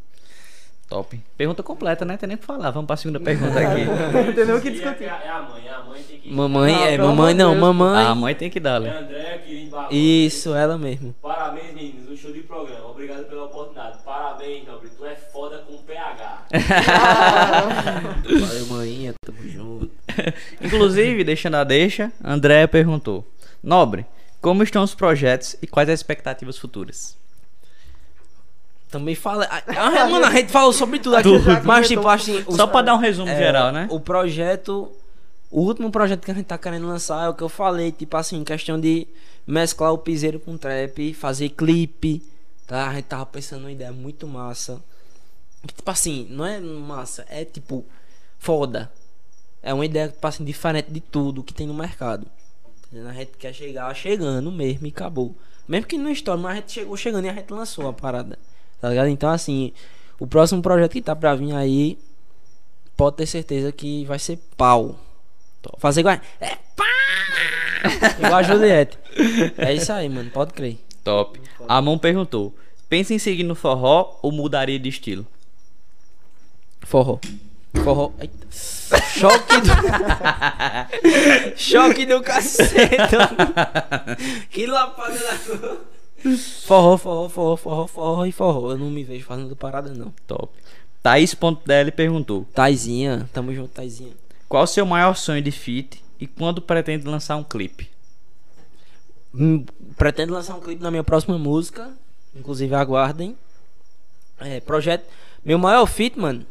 Top. 0.88 1.20
Pergunta 1.36 1.62
completa, 1.64 2.04
né? 2.04 2.16
Tem 2.16 2.28
nem 2.28 2.36
o 2.36 2.38
que 2.38 2.46
falar. 2.46 2.70
Vamos 2.70 2.86
pra 2.86 2.96
segunda 2.96 3.18
pergunta 3.18 3.58
aqui. 3.58 3.84
Não 3.84 4.32
tem 4.32 4.44
nem 4.46 4.54
o 4.54 4.60
que 4.60 4.68
é, 4.68 4.70
discutir. 4.70 5.04
é 5.04 5.28
a 5.28 5.42
mãe, 5.42 5.68
a 5.68 5.82
mãe 5.82 6.00
tem 6.02 6.20
que. 6.20 6.32
Mamãe, 6.32 6.74
Ah, 6.74 6.90
é, 6.92 6.98
mamãe 6.98 7.34
não, 7.34 7.50
Deus. 7.50 7.60
mamãe. 7.60 8.04
Ah, 8.04 8.10
a 8.10 8.14
mãe 8.14 8.34
tem 8.36 8.48
que 8.48 8.60
dar, 8.60 8.76
É 8.76 8.84
né? 8.84 8.98
André. 8.98 9.44
Isso, 9.90 10.54
ela 10.54 10.78
mesmo. 10.78 11.12
Parabéns, 11.20 11.74
meninos. 11.74 12.08
Um 12.08 12.16
show 12.16 12.32
de 12.32 12.40
programa. 12.40 12.86
Obrigado 12.88 13.24
pela 13.24 13.44
oportunidade. 13.46 13.98
Parabéns, 14.04 14.64
Nobre. 14.66 14.88
Tu 14.96 15.04
é 15.04 15.16
foda 15.16 15.58
com 15.58 15.76
PH. 15.78 16.46
Valeu, 18.40 18.66
mãinha, 18.66 19.14
tamo 19.24 19.38
junto. 19.48 19.90
Inclusive, 20.62 21.24
deixando 21.24 21.56
a 21.56 21.64
deixa, 21.64 22.12
Andréia 22.22 22.68
perguntou: 22.68 23.24
Nobre, 23.62 24.06
como 24.40 24.62
estão 24.62 24.82
os 24.82 24.94
projetos 24.94 25.56
e 25.60 25.66
quais 25.66 25.88
as 25.88 25.98
expectativas 26.00 26.56
futuras? 26.58 27.16
Também 28.90 29.14
fala. 29.14 29.46
Ah, 29.50 29.62
ah, 29.66 30.08
mano, 30.08 30.26
a 30.26 30.30
gente 30.30 30.50
falou 30.52 30.72
sobre 30.72 30.98
tudo 30.98 31.16
aqui. 31.16 31.28
Tudo. 31.28 31.44
Mas, 31.64 31.88
tipo, 31.88 32.06
assim. 32.08 32.44
os- 32.46 32.56
Só 32.56 32.66
pra 32.66 32.82
dar 32.82 32.94
um 32.94 32.98
resumo 32.98 33.28
é, 33.28 33.36
geral, 33.36 33.72
né? 33.72 33.88
O 33.90 33.98
projeto. 34.00 34.90
O 35.50 35.60
último 35.62 35.90
projeto 35.90 36.24
que 36.24 36.30
a 36.30 36.34
gente 36.34 36.46
tá 36.46 36.58
querendo 36.58 36.86
lançar 36.86 37.24
é 37.26 37.28
o 37.28 37.34
que 37.34 37.42
eu 37.42 37.48
falei, 37.48 37.90
tipo 37.92 38.16
assim, 38.16 38.42
questão 38.44 38.78
de 38.80 39.06
mesclar 39.46 39.92
o 39.92 39.98
piseiro 39.98 40.38
com 40.40 40.56
trap, 40.56 41.14
fazer 41.14 41.50
clipe, 41.50 42.20
tá? 42.66 42.88
A 42.88 42.94
gente 42.94 43.04
tava 43.04 43.24
pensando 43.26 43.60
numa 43.60 43.72
ideia 43.72 43.92
muito 43.92 44.26
massa. 44.26 44.80
Tipo 45.66 45.90
assim, 45.90 46.26
não 46.30 46.44
é 46.44 46.60
massa, 46.60 47.24
é 47.28 47.44
tipo 47.44 47.84
foda. 48.38 48.90
É 49.62 49.72
uma 49.74 49.84
ideia, 49.84 50.08
tipo 50.08 50.26
assim, 50.26 50.44
diferente 50.44 50.90
de 50.92 51.00
tudo 51.00 51.42
que 51.42 51.54
tem 51.54 51.66
no 51.66 51.74
mercado. 51.74 52.26
A 53.08 53.12
gente 53.12 53.32
quer 53.38 53.52
chegar 53.52 53.92
chegando 53.94 54.50
mesmo 54.52 54.86
e 54.86 54.90
acabou. 54.90 55.34
Mesmo 55.66 55.86
que 55.86 55.98
não 55.98 56.10
estoure, 56.10 56.40
mas 56.40 56.52
a 56.52 56.54
gente 56.56 56.72
chegou 56.72 56.96
chegando 56.96 57.24
e 57.24 57.28
a 57.28 57.32
gente 57.34 57.52
lançou 57.52 57.88
a 57.88 57.92
parada. 57.92 58.38
Tá 58.80 58.88
ligado? 58.88 59.08
Então, 59.08 59.30
assim, 59.30 59.72
o 60.18 60.26
próximo 60.26 60.62
projeto 60.62 60.92
que 60.92 61.02
tá 61.02 61.14
pra 61.14 61.34
vir 61.34 61.54
aí, 61.54 61.98
pode 62.96 63.16
ter 63.16 63.26
certeza 63.26 63.70
que 63.72 64.04
vai 64.04 64.18
ser 64.18 64.38
pau. 64.56 64.96
Fazer 65.78 66.00
igual. 66.00 66.18
É 66.40 66.56
pá! 66.76 66.84
igual 68.18 68.34
a 68.34 68.42
Juliette. 68.42 68.98
É 69.58 69.74
isso 69.74 69.92
aí, 69.92 70.08
mano, 70.08 70.30
pode 70.30 70.52
crer. 70.52 70.78
Top. 71.02 71.40
Amon 71.68 71.98
perguntou: 71.98 72.54
pensa 72.88 73.12
em 73.14 73.18
seguir 73.18 73.42
no 73.42 73.54
forró 73.54 74.18
ou 74.22 74.30
mudaria 74.32 74.78
de 74.78 74.88
estilo? 74.88 75.26
Forró. 76.82 77.18
Forró. 77.82 78.12
Eita. 78.20 78.46
Choque 79.18 79.60
do. 79.60 79.72
Choque 81.56 82.06
do 82.06 82.22
cacete. 82.22 82.96
que 84.50 84.66
lapada 84.66 85.18
da. 85.18 85.76
Forró, 86.64 86.96
forró, 86.96 87.28
forró, 87.28 87.56
forró, 87.56 87.86
forró 87.86 88.26
e 88.26 88.32
forró. 88.32 88.70
Eu 88.72 88.78
não 88.78 88.90
me 88.90 89.04
vejo 89.04 89.24
fazendo 89.24 89.54
parada, 89.54 89.92
não. 89.92 90.12
Top. 90.26 90.52
Thaís.dl 91.02 91.92
perguntou: 91.94 92.46
Taizinha, 92.52 93.28
tamo 93.32 93.54
junto, 93.54 93.70
Taizinha. 93.72 94.12
Qual 94.48 94.64
o 94.64 94.66
seu 94.66 94.84
maior 94.86 95.14
sonho 95.16 95.42
de 95.42 95.50
feat 95.50 96.02
e 96.18 96.26
quando 96.26 96.60
pretende 96.62 97.06
lançar 97.06 97.36
um 97.36 97.44
clipe? 97.44 97.90
Hum, 99.34 99.64
Pretendo 99.96 100.32
lançar 100.32 100.54
um 100.56 100.60
clipe 100.60 100.82
na 100.82 100.90
minha 100.90 101.04
próxima 101.04 101.38
música. 101.38 101.92
Inclusive 102.34 102.74
aguardem. 102.74 103.36
É, 104.38 104.60
projeto. 104.60 105.04
Meu 105.44 105.58
maior 105.58 105.86
feat, 105.86 106.18
mano. 106.18 106.44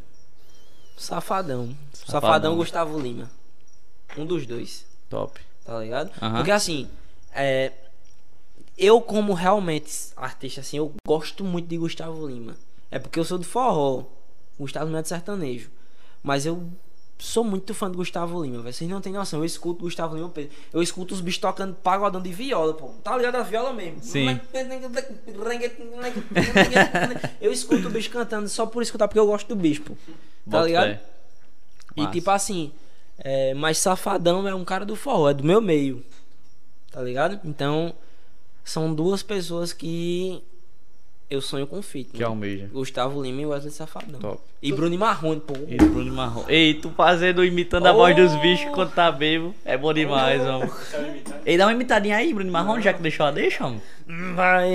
Safadão. 0.98 1.76
Safadão, 1.94 2.22
Safadão. 2.22 2.56
Gustavo 2.56 3.00
Lima. 3.00 3.30
Um 4.18 4.26
dos 4.26 4.46
dois. 4.46 4.86
Top. 5.10 5.40
Tá 5.66 5.80
ligado? 5.80 6.12
Porque 6.20 6.52
assim. 6.52 6.88
É, 7.34 7.72
eu, 8.78 9.00
como 9.02 9.34
realmente 9.34 9.92
artista, 10.18 10.62
assim, 10.62 10.78
eu 10.78 10.94
gosto 11.08 11.44
muito 11.44 11.68
de 11.68 11.78
Gustavo 11.78 12.28
Lima. 12.28 12.56
É 12.92 13.00
porque 13.00 13.20
eu 13.20 13.24
sou 13.26 13.38
do 13.38 13.46
forró. 13.46 14.04
Gustavo 14.60 14.90
não 14.90 15.00
é 15.00 15.02
de 15.02 15.08
sertanejo. 15.10 15.70
Mas 16.24 16.46
eu 16.46 16.64
sou 17.18 17.44
muito 17.44 17.74
fã 17.74 17.90
de 17.90 17.98
Gustavo 17.98 18.42
Lima. 18.44 18.62
Vocês 18.62 18.90
não 18.90 19.02
têm 19.02 19.14
noção. 19.14 19.40
Eu 19.40 19.46
escuto 19.46 19.82
Gustavo 19.84 20.16
Lima. 20.16 20.32
eu- 20.36 20.50
Eu 20.74 20.82
escuto 20.82 21.14
os 21.14 21.22
bichos 21.22 21.40
tocando 21.42 21.74
pagodão 21.76 22.22
de 22.22 22.32
viola, 22.32 22.74
pô. 22.74 22.90
Tá 23.04 23.16
ligado 23.18 23.36
a 23.36 23.44
viola 23.44 23.74
mesmo? 23.74 24.02
Sim. 24.02 24.40
Eu 27.42 27.52
escuto 27.52 27.88
o 27.88 27.92
bicho 27.92 28.10
cantando 28.10 28.48
só 28.50 28.66
por 28.66 28.82
escutar, 28.82 29.08
porque 29.08 29.20
eu 29.20 29.28
gosto 29.28 29.48
do 29.48 29.56
bicho, 29.56 29.82
pô. 29.82 29.94
Tá 29.96 30.00
Bota 30.46 30.66
ligado? 30.68 30.88
fé. 30.90 31.02
E 31.96 32.02
Massa. 32.02 32.14
tipo 32.14 32.32
assim, 32.32 32.72
é, 33.18 33.54
mas 33.54 33.78
Safadão 33.78 34.48
é 34.48 34.56
um 34.56 34.66
cara 34.66 34.86
do 34.86 34.96
forró, 34.96 35.30
é 35.30 35.34
do 35.34 35.44
meu 35.44 35.62
meio. 35.62 36.04
Tá 36.92 37.02
ligado? 37.02 37.40
Então, 37.46 37.94
são 38.66 38.94
duas 38.94 39.24
pessoas 39.24 39.72
que 39.72 40.44
eu 41.30 41.42
sonho 41.42 41.68
com 41.68 41.82
fit. 41.82 42.10
Que 42.12 42.18
mano. 42.18 42.32
almeja. 42.32 42.70
Gustavo 42.74 43.22
Lima 43.22 43.42
e 43.42 43.46
Wesley 43.46 43.72
Safadão. 43.72 44.20
Top. 44.20 44.42
E 44.62 44.74
Bruno 44.74 44.98
Marrone, 44.98 45.40
pô. 45.40 45.54
E 45.68 45.78
Bruno 45.78 46.12
Marrom. 46.14 46.44
Ei, 46.48 46.74
tu 46.74 46.90
fazendo, 46.90 47.46
imitando 47.46 47.86
a 47.86 47.92
voz 47.92 48.16
dos 48.16 48.36
bichos 48.42 48.68
quando 48.74 48.92
tá 48.92 49.12
bebo. 49.12 49.54
É 49.64 49.78
bom 49.78 49.94
demais, 49.94 50.42
mano. 50.42 50.70
Ei, 51.46 51.58
dá 51.58 51.68
uma 51.68 51.74
imitadinha 51.74 52.18
aí, 52.18 52.34
Bruno 52.34 52.52
Marrom, 52.52 52.82
já 52.82 52.92
que 52.92 53.02
deixou 53.02 53.28
a 53.28 53.32
deixa, 53.32 53.64
mano. 53.64 53.82
Vai 54.36 54.70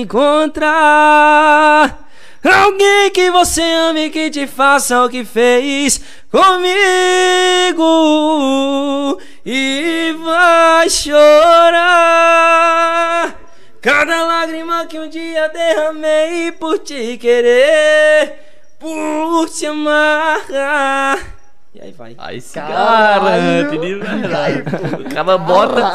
encontrar 0.00 2.08
alguém 2.50 3.10
que 3.10 3.30
você 3.30 3.62
ame 3.62 4.10
que 4.10 4.30
te 4.30 4.46
faça 4.46 5.04
o 5.04 5.08
que 5.08 5.24
fez 5.24 6.00
comigo 6.30 6.70
e 9.44 10.14
vai 10.24 10.88
chorar 10.90 12.22
cada 13.80 14.24
lágrima 14.24 14.86
que 14.86 14.98
um 14.98 15.08
dia 15.08 15.48
derramei 15.48 16.52
por 16.52 16.78
te 16.78 17.16
querer, 17.18 18.38
por 18.78 19.48
te 19.50 19.66
amar. 19.66 21.41
E 21.74 21.80
aí 21.80 21.90
vai. 21.90 22.14
Aí 22.18 22.38
se 22.40 22.52
Caralho. 22.52 23.24
garante, 23.24 23.78
de 23.78 23.94
verdade. 23.94 24.62
O 25.00 25.14
cara 25.14 25.38
bota, 25.38 25.92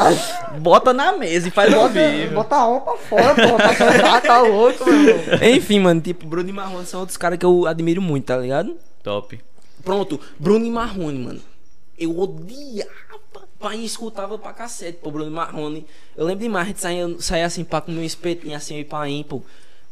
bota 0.58 0.92
na 0.92 1.12
mesa 1.12 1.46
e 1.46 1.50
faz 1.52 1.72
ao 1.72 1.88
vivo. 1.88 2.34
Bota 2.34 2.56
a 2.56 2.60
alma 2.60 2.80
pra 2.80 2.96
fora, 2.96 3.34
pô. 3.34 3.56
Tá, 3.56 3.74
tá, 4.02 4.20
tá 4.20 4.42
louco, 4.42 4.84
meu 4.84 4.94
irmão. 5.18 5.38
Enfim, 5.40 5.78
mano, 5.78 6.00
tipo, 6.00 6.26
Bruno 6.26 6.48
e 6.48 6.52
Marrone 6.52 6.84
são 6.84 6.98
outros 7.00 7.16
caras 7.16 7.38
que 7.38 7.46
eu 7.46 7.64
admiro 7.66 8.02
muito, 8.02 8.24
tá 8.24 8.36
ligado? 8.36 8.76
Top. 9.04 9.38
Pronto, 9.84 10.20
Bruno 10.36 10.66
e 10.66 10.70
Marrone, 10.70 11.18
mano. 11.18 11.40
Eu 11.96 12.18
odiava. 12.18 12.90
Pai 13.60 13.76
escutava 13.78 14.38
pra 14.38 14.52
cacete, 14.52 14.98
pô, 15.00 15.10
Bruno 15.12 15.30
e 15.30 15.34
Marrone. 15.34 15.86
Eu 16.16 16.26
lembro 16.26 16.42
demais, 16.42 16.64
a 16.64 16.68
gente 16.68 16.80
saía, 16.80 17.16
saía 17.20 17.46
assim 17.46 17.62
pra 17.64 17.80
comer 17.80 18.00
um 18.00 18.04
espetinho 18.04 18.56
assim, 18.56 18.78
e 18.78 18.84
pai, 18.84 19.24
pô. 19.28 19.42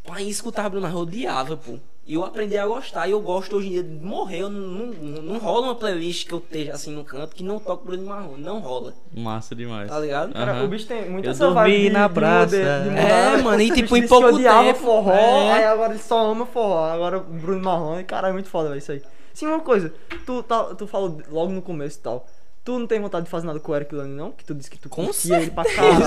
Pai 0.04 0.24
escutava 0.24 0.68
Bruno 0.68 0.82
Marrone, 0.86 1.00
eu 1.00 1.08
odiava, 1.08 1.56
pô. 1.56 1.78
E 2.08 2.14
eu 2.14 2.24
aprendi 2.24 2.56
a 2.56 2.64
gostar, 2.64 3.08
e 3.08 3.10
eu 3.10 3.20
gosto 3.20 3.56
hoje 3.56 3.66
em 3.66 3.70
dia 3.72 3.82
de 3.82 4.04
morrer. 4.04 4.42
Eu 4.42 4.48
não, 4.48 4.86
não, 4.92 5.22
não 5.22 5.38
rola 5.38 5.66
uma 5.66 5.74
playlist 5.74 6.28
que 6.28 6.32
eu 6.32 6.38
esteja 6.38 6.72
assim 6.72 6.92
no 6.94 7.02
canto 7.04 7.34
que 7.34 7.42
não 7.42 7.58
toque 7.58 7.84
Bruno 7.84 8.06
Marrone. 8.06 8.40
Não 8.42 8.60
rola, 8.60 8.94
Massa 9.12 9.56
demais. 9.56 9.90
tá 9.90 9.98
ligado? 9.98 10.32
Cara, 10.32 10.52
Aham. 10.52 10.64
o 10.64 10.68
bicho 10.68 10.86
tem 10.86 11.10
muita 11.10 11.26
Eu 11.26 11.30
essa 11.32 11.46
dormi 11.46 11.54
vibe 11.62 11.82
de- 11.82 11.90
na 11.90 12.06
de 12.06 12.14
praça. 12.14 12.56
mudar- 12.56 12.82
de 12.84 12.88
É, 12.96 13.42
mano, 13.42 13.60
e 13.60 13.70
tipo, 13.72 13.96
em 13.98 14.06
pouco 14.06 14.38
tempo, 14.38 14.78
forró, 14.78 15.10
é. 15.12 15.52
aí 15.52 15.64
agora 15.64 15.94
ele 15.94 16.02
só 16.02 16.30
ama 16.30 16.46
forró. 16.46 16.84
Agora 16.84 17.18
o 17.18 17.22
Bruno 17.22 17.64
Marrone, 17.64 18.04
cara, 18.04 18.28
é 18.28 18.32
muito 18.32 18.48
foda, 18.48 18.68
velho, 18.68 18.78
isso 18.78 18.92
aí. 18.92 19.02
Sim, 19.34 19.46
uma 19.48 19.60
coisa, 19.60 19.92
tu, 20.24 20.42
tá, 20.44 20.62
tu 20.76 20.86
falou 20.86 21.20
logo 21.30 21.50
no 21.52 21.60
começo 21.60 21.98
e 21.98 22.02
tal. 22.02 22.24
Tu 22.66 22.78
não 22.78 22.86
tem 22.86 23.00
vontade 23.00 23.24
de 23.26 23.30
fazer 23.30 23.46
nada 23.46 23.60
com 23.60 23.70
o 23.70 23.76
Eric 23.76 23.94
Lane, 23.94 24.12
não? 24.14 24.32
Que 24.32 24.44
tu 24.44 24.52
disse 24.52 24.68
que 24.68 24.76
tu 24.76 24.88
Com 24.88 25.04
curtia 25.06 25.40
ele 25.40 25.52
pra 25.52 25.64
caralho. 25.64 26.04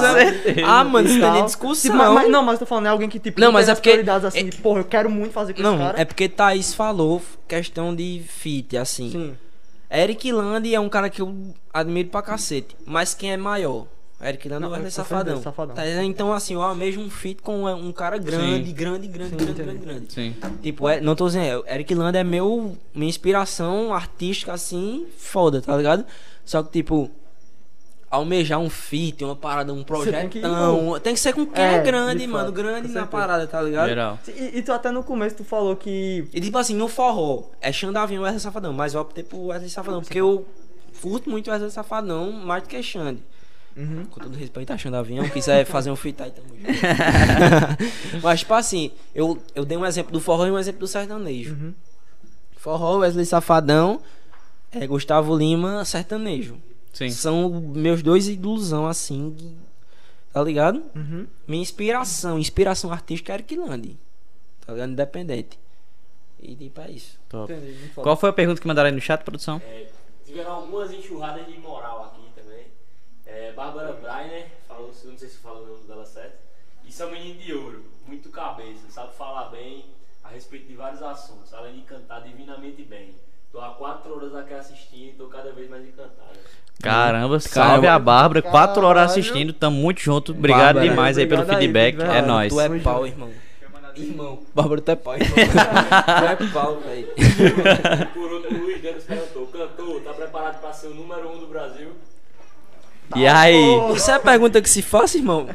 Ah, 0.65 0.83
mano, 0.83 1.07
isso 1.07 1.17
não 1.17 1.21
tem 1.23 1.31
nem 1.31 1.39
tal. 1.39 1.45
discussão. 1.45 1.91
Tipo, 1.91 1.95
mas, 2.03 2.13
mas- 2.13 2.29
não, 2.29 2.43
mas 2.43 2.53
eu 2.55 2.59
tô 2.59 2.65
falando, 2.65 2.85
é 2.87 2.89
alguém 2.89 3.07
que 3.07 3.17
tipo. 3.17 3.39
Não, 3.39 3.49
mas 3.51 3.65
tem 3.65 3.69
é 3.69 3.73
as 3.73 3.79
porque- 3.79 3.89
prioridades 3.91 4.25
assim, 4.25 4.45
de, 4.49 4.57
porra, 4.57 4.81
eu 4.81 4.85
quero 4.85 5.09
muito 5.09 5.31
fazer 5.31 5.53
com 5.53 5.61
Não, 5.61 5.75
esse 5.75 5.83
cara. 5.83 6.01
é 6.01 6.03
porque 6.03 6.27
Thaís 6.27 6.73
falou 6.73 7.21
questão 7.47 7.95
de 7.95 8.21
fit, 8.27 8.75
assim. 8.77 9.09
Sim. 9.09 9.37
Eric 9.89 10.31
Land 10.33 10.71
é 10.75 10.79
um 10.79 10.89
cara 10.89 11.09
que 11.09 11.21
eu 11.21 11.33
admiro 11.73 12.09
pra 12.09 12.21
cacete. 12.21 12.75
Mas 12.85 13.13
quem 13.13 13.31
é 13.31 13.37
maior? 13.37 13.87
Eric 14.21 14.49
Land 14.49 14.61
Não, 14.61 14.69
Wesley 14.71 14.85
com 14.91 14.95
Safadão? 14.95 15.41
Safadão. 15.41 15.75
Tá 15.75 16.03
então, 16.03 16.33
assim, 16.33 16.53
eu 16.53 16.61
almejo 16.61 16.99
um 16.99 17.09
feat 17.09 17.41
com 17.41 17.63
um 17.73 17.91
cara 17.93 18.17
grande, 18.17 18.67
Sim. 18.67 18.73
grande, 18.73 19.07
grande, 19.07 19.29
Sim, 19.29 19.35
grande, 19.37 19.53
grande, 19.63 19.77
grande. 19.79 20.13
Sim. 20.13 20.35
Tipo, 20.61 20.89
é- 20.89 20.99
não 20.99 21.15
tô 21.15 21.25
dizendo, 21.27 21.63
é, 21.65 21.75
Eric 21.75 21.95
Land 21.95 22.17
é 22.17 22.23
meu, 22.23 22.77
minha 22.93 23.07
inspiração 23.09 23.93
artística, 23.93 24.51
assim, 24.51 25.07
foda, 25.17 25.61
tá 25.61 25.75
ligado? 25.77 26.05
Só 26.49 26.63
que, 26.63 26.71
tipo, 26.71 27.11
almejar 28.09 28.57
um 28.57 28.71
feat, 28.71 29.23
uma 29.23 29.35
parada, 29.35 29.71
um 29.71 29.85
Você 29.87 30.11
tem 30.11 30.27
que 30.27 30.39
ir 30.39 30.41
projetão. 30.41 30.99
Tem 30.99 31.13
que, 31.13 31.19
ser 31.19 31.31
com 31.31 31.45
quem 31.45 31.63
é, 31.63 31.75
É, 31.75 31.83
grande, 31.83 32.21
de 32.21 32.27
mano. 32.27 32.51
grande 32.51 32.87
na 32.87 33.05
parada, 33.05 33.45
tá 33.45 33.61
ligado? 33.61 33.87
Geral. 33.87 34.19
E, 34.27 34.57
e 34.57 34.63
tu 34.63 34.71
até 34.71 34.89
no 34.89 35.03
começo 35.03 35.35
tu 35.35 35.43
falou 35.43 35.75
que. 35.75 36.27
E 36.33 36.41
tipo 36.41 36.57
assim, 36.57 36.73
no 36.73 36.87
forró, 36.87 37.43
é 37.61 37.71
Xandavinho 37.71 38.21
ou 38.21 38.25
Wesley 38.25 38.39
Safadão, 38.41 38.73
mas 38.73 38.95
eu 38.95 39.01
optei 39.01 39.23
por 39.23 39.37
Wesley 39.49 39.69
Safadão, 39.69 40.01
porque 40.01 40.19
eu 40.19 40.43
curto 40.99 41.29
muito 41.29 41.51
Wesley 41.51 41.69
Safadão 41.69 42.31
mais 42.31 42.63
do 42.63 42.69
que 42.69 42.81
Xande. 42.81 43.21
Uhum. 43.77 44.05
Com 44.09 44.19
todo 44.19 44.35
respeito 44.35 44.73
a 44.73 44.77
Xandavinho, 44.77 45.29
quiser 45.29 45.65
fazer 45.65 45.91
um 45.91 45.95
feat 45.95 46.19
aí, 46.23 46.33
junto. 46.35 46.63
mas 48.23 48.39
tipo 48.39 48.55
assim, 48.55 48.91
eu, 49.13 49.37
eu 49.53 49.63
dei 49.63 49.77
um 49.77 49.85
exemplo 49.85 50.11
do 50.11 50.19
forró 50.19 50.47
e 50.47 50.51
um 50.51 50.57
exemplo 50.57 50.79
do 50.79 50.87
sertanejo. 50.87 51.53
Uhum. 51.53 51.75
Forró, 52.57 52.97
Wesley 52.97 53.27
Safadão, 53.27 54.01
é 54.71 54.87
Gustavo 54.87 55.35
Lima, 55.35 55.83
sertanejo. 55.85 56.57
Sim. 56.93 57.09
São 57.09 57.49
meus 57.49 58.01
dois 58.01 58.27
ilusão 58.27 58.87
assim, 58.87 59.57
tá 60.33 60.43
ligado? 60.43 60.83
Uhum. 60.95 61.27
Minha 61.47 61.61
inspiração, 61.61 62.39
inspiração 62.39 62.91
artística 62.91 63.31
é 63.31 63.35
Eric 63.35 63.55
Lande. 63.55 63.97
Tá 64.65 64.73
ligado? 64.73 64.91
Independente. 64.91 65.59
E 66.41 66.55
tipo, 66.55 66.81
é 66.81 66.91
isso. 66.91 67.19
Top. 67.27 67.51
Entendi. 67.51 67.91
Qual 67.95 68.15
foi 68.15 68.29
a 68.29 68.33
pergunta 68.33 68.61
que 68.61 68.67
mandaram 68.67 68.89
aí 68.89 68.95
no 68.95 69.01
chat, 69.01 69.23
produção? 69.23 69.61
É, 69.65 69.87
tiveram 70.25 70.51
algumas 70.51 70.91
enxurradas 70.91 71.45
de 71.45 71.57
moral 71.59 72.05
aqui 72.05 72.21
também. 72.35 72.65
É, 73.25 73.51
Bárbara 73.53 73.93
Breiner, 73.93 74.47
falou, 74.67 74.91
eu 75.03 75.11
não 75.11 75.17
sei 75.17 75.29
se 75.29 75.37
fala 75.37 75.61
o 75.61 75.67
nome 75.67 75.87
dela 75.87 76.05
certo. 76.05 76.37
Isso 76.85 77.03
é 77.03 77.05
um 77.05 77.11
menino 77.11 77.39
de 77.39 77.53
ouro, 77.53 77.85
muito 78.07 78.29
cabeça, 78.29 78.89
sabe 78.89 79.13
falar 79.15 79.49
bem 79.49 79.85
a 80.23 80.29
respeito 80.29 80.67
de 80.67 80.75
vários 80.75 81.01
assuntos, 81.01 81.53
além 81.53 81.75
de 81.75 81.81
cantar 81.81 82.21
divinamente 82.21 82.81
bem. 82.83 83.13
Tô 83.51 83.59
há 83.59 83.69
quatro 83.69 84.15
horas 84.15 84.35
aqui 84.35 84.53
assistindo 84.53 85.09
e 85.09 85.13
tô 85.13 85.25
cada 85.25 85.51
vez 85.51 85.69
mais 85.69 85.83
encantado. 85.83 86.37
Caramba, 86.81 87.39
salve 87.39 87.87
a 87.87 87.97
Bárbara. 87.99 88.41
Quatro 88.41 88.85
horas 88.85 89.07
Caralho. 89.07 89.19
assistindo, 89.19 89.53
tamo 89.53 89.75
muito 89.77 90.01
junto. 90.01 90.31
Obrigado 90.31 90.75
Bárbara, 90.75 90.87
demais 90.89 91.17
aí 91.17 91.25
pelo 91.25 91.41
obrigado 91.41 91.57
aí, 91.59 91.63
feedback. 91.67 91.97
de 91.97 92.03
é 92.03 92.21
nóis. 92.21 92.53
Tu 92.53 92.61
é 92.61 92.79
pau, 92.79 93.05
irmão. 93.07 93.29
Irmão. 93.95 94.39
Bárbara, 94.55 94.81
tu 94.81 94.91
é 94.91 94.95
pau, 94.95 95.15
irmão. 95.15 95.29
tu 95.35 96.25
é 96.25 96.47
pau, 96.53 96.79
velho. 96.79 97.07
E 97.17 98.05
por 98.13 98.31
último, 98.31 98.59
o 98.59 98.63
Luiz 98.63 98.81
Denis 98.81 99.03
perguntou: 99.03 99.47
Cantor, 99.47 100.01
tá 100.01 100.13
preparado 100.13 100.61
pra 100.61 100.71
ser 100.71 100.87
o 100.87 100.93
número 100.93 101.29
um 101.29 101.39
do 101.39 101.47
Brasil? 101.47 101.89
E 103.15 103.27
aí? 103.27 103.59
Isso 103.95 104.11
é 104.11 104.13
a 104.13 104.19
pergunta 104.19 104.61
que 104.61 104.69
se 104.69 104.81
faz, 104.83 105.15
irmão? 105.15 105.49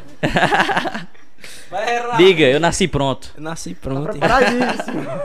Vai 1.70 1.96
errar. 1.96 2.16
Diga, 2.16 2.44
eu 2.44 2.58
nasci 2.60 2.88
pronto. 2.88 3.30
Eu 3.36 3.42
nasci 3.42 3.74
Tá 3.74 3.80
pronto. 3.80 4.16
irmão. 4.16 5.22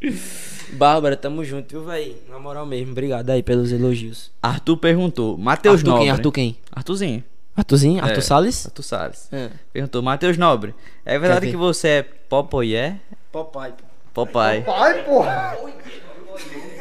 Bárbara, 0.72 1.16
tamo 1.16 1.44
junto, 1.44 1.68
viu, 1.70 1.84
velho? 1.84 2.16
Na 2.28 2.38
moral 2.38 2.66
mesmo, 2.66 2.92
obrigado 2.92 3.30
aí 3.30 3.42
pelos 3.42 3.72
elogios. 3.72 4.30
Arthur 4.42 4.76
perguntou. 4.76 5.36
Matheus 5.38 5.76
Arthur 5.80 5.88
Nobre. 5.88 6.02
quem? 6.04 6.10
Arthur 6.10 6.32
quem? 6.32 6.56
Arthurzinho. 6.72 7.24
Arthurzinho? 7.56 8.04
Arthur 8.04 8.18
É. 8.18 8.22
Salles? 8.22 8.66
Arthur 8.66 8.82
Salles. 8.82 9.28
É. 9.32 9.50
Perguntou. 9.72 10.02
Matheus 10.02 10.36
Nobre. 10.36 10.74
É 11.04 11.18
verdade 11.18 11.46
ver? 11.46 11.52
que 11.52 11.56
você 11.56 11.88
é 11.88 12.02
Popoyé? 12.02 13.00
Papai. 13.32 13.74
Popai. 14.14 14.62
Pai, 14.62 15.04
porra. 15.04 15.56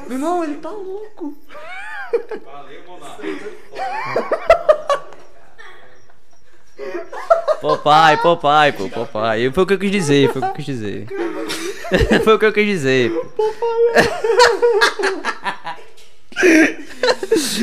Meu 0.07 0.17
irmão, 0.17 0.43
ele 0.43 0.55
tá 0.55 0.69
louco. 0.69 1.35
Popai, 7.61 8.21
Popai, 8.21 8.71
pô, 8.71 8.89
Popai. 8.89 9.51
Foi 9.51 9.63
o 9.63 9.67
que 9.67 9.73
eu 9.73 9.79
quis 9.79 9.91
dizer, 9.91 10.31
foi 10.31 10.41
o 10.41 10.45
que 10.45 10.49
eu 10.49 10.53
quis 10.53 10.65
dizer. 10.65 11.07
foi 12.23 12.33
o 12.35 12.39
que 12.39 12.45
eu 12.45 12.53
quis 12.53 12.65
dizer. 12.65 13.11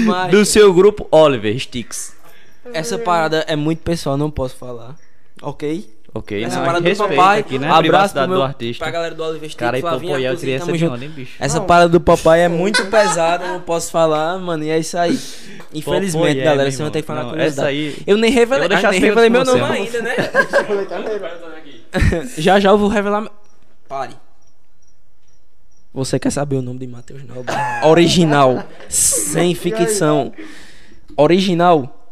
Mas 0.04 0.30
Do 0.30 0.44
seu 0.44 0.72
grupo 0.72 1.06
Oliver 1.10 1.56
Sticks. 1.58 2.14
essa 2.72 2.98
parada 2.98 3.44
é 3.46 3.54
muito 3.54 3.80
pessoal, 3.82 4.16
não 4.16 4.30
posso 4.30 4.56
falar. 4.56 4.96
Ok? 5.42 5.88
Ok, 6.16 6.44
Essa 6.44 6.58
não, 6.58 6.64
parada 6.64 6.88
do 6.88 6.96
papai, 6.96 7.40
aqui, 7.40 7.58
né? 7.58 7.68
abraço 7.68 8.14
pro 8.14 8.28
meu, 8.28 8.36
do 8.36 8.42
artista. 8.44 8.84
pra 8.84 8.92
galera 8.92 9.16
do 9.16 9.24
Oliver 9.24 9.56
Cara, 9.56 9.78
e 9.78 9.80
Flavinho, 9.80 10.12
Popoyé, 10.12 10.30
eu 10.30 10.36
queria 10.36 10.58
tamo 10.60 10.70
ser 10.70 10.78
junto. 10.78 11.08
bicho? 11.08 11.32
Essa 11.40 11.60
parada 11.60 11.88
do 11.88 12.00
papai 12.00 12.42
é 12.42 12.48
muito 12.48 12.86
pesada, 12.86 13.48
não 13.48 13.60
posso 13.60 13.90
falar, 13.90 14.38
mano, 14.38 14.62
e 14.62 14.70
é 14.70 14.78
isso 14.78 14.96
aí. 14.96 15.18
Infelizmente, 15.74 16.12
Popoyé, 16.12 16.34
galera, 16.44 16.62
meu 16.62 16.72
você 16.72 16.82
vai 16.82 16.90
ter 16.92 17.00
que 17.02 17.06
falar 17.08 17.24
com 17.24 17.36
essa 17.36 17.66
aí- 17.66 17.96
Eu 18.06 18.16
nem 18.16 18.30
revelei, 18.30 18.58
Eu 18.58 18.60
vou 18.60 18.68
deixar 18.68 18.88
ah, 18.88 18.90
nem 18.92 19.00
revelei 19.00 19.28
meu 19.28 19.44
nome 19.44 19.60
ainda, 19.62 20.02
né? 20.02 20.14
Já 22.38 22.60
já 22.60 22.70
eu 22.70 22.78
vou 22.78 22.88
revelar. 22.88 23.20
meu- 23.20 23.32
Pare. 23.88 24.14
Você 25.92 26.18
quer 26.18 26.30
saber 26.30 26.56
o 26.56 26.62
nome 26.62 26.78
de 26.78 26.86
Matheus 26.86 27.22
Nobre? 27.24 27.54
Original, 27.84 28.64
sem 28.88 29.54
ficção. 29.54 30.32
Original. 31.16 32.03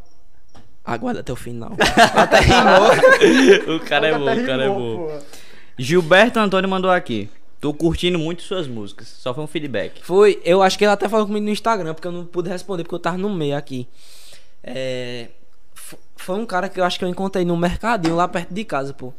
Aguarda 0.85 1.21
até 1.21 1.33
o 1.33 1.37
final. 1.37 1.73
Até 2.17 2.41
rimou. 2.41 3.77
o 3.77 3.81
cara 3.81 4.09
é 4.09 4.19
bom, 4.19 4.25
o 4.25 4.47
cara 4.47 4.65
é 4.65 4.69
bom. 4.69 5.23
Gilberto 5.79 6.41
Antônio 6.41 6.69
mandou 6.69 6.91
aqui. 6.91 7.31
Tô 7.61 7.73
curtindo 7.73 8.19
muito 8.19 8.43
suas 8.43 8.67
músicas. 8.67 9.07
Só 9.07 9.33
foi 9.33 9.45
um 9.45 9.47
feedback. 9.47 10.05
Foi, 10.05 10.43
eu 10.45 10.61
acho 10.61 10.77
que 10.77 10.85
ele 10.85 10.91
até 10.91 11.09
falou 11.09 11.27
comigo 11.27 11.45
no 11.45 11.53
Instagram, 11.53 11.95
porque 11.95 12.09
eu 12.09 12.13
não 12.13 12.27
pude 12.27 12.49
responder, 12.49 12.83
porque 12.83 12.97
eu 12.97 12.99
tava 12.99 13.17
no 13.17 13.31
meio 13.31 13.57
aqui. 13.57 13.87
É, 14.65 15.29
foi 16.17 16.37
um 16.37 16.47
cara 16.47 16.69
que 16.69 16.81
eu 16.81 16.85
acho 16.85 16.99
que 16.99 17.05
eu 17.05 17.09
encontrei 17.09 17.45
no 17.45 17.57
mercadinho 17.57 18.17
lá 18.17 18.27
perto 18.27 18.53
de 18.53 18.65
casa, 18.65 18.93
pô. 18.93 19.13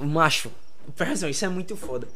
Macho, 0.00 0.50
atenção, 0.88 1.28
isso 1.28 1.44
é 1.44 1.48
muito 1.48 1.76
foda. 1.76 2.06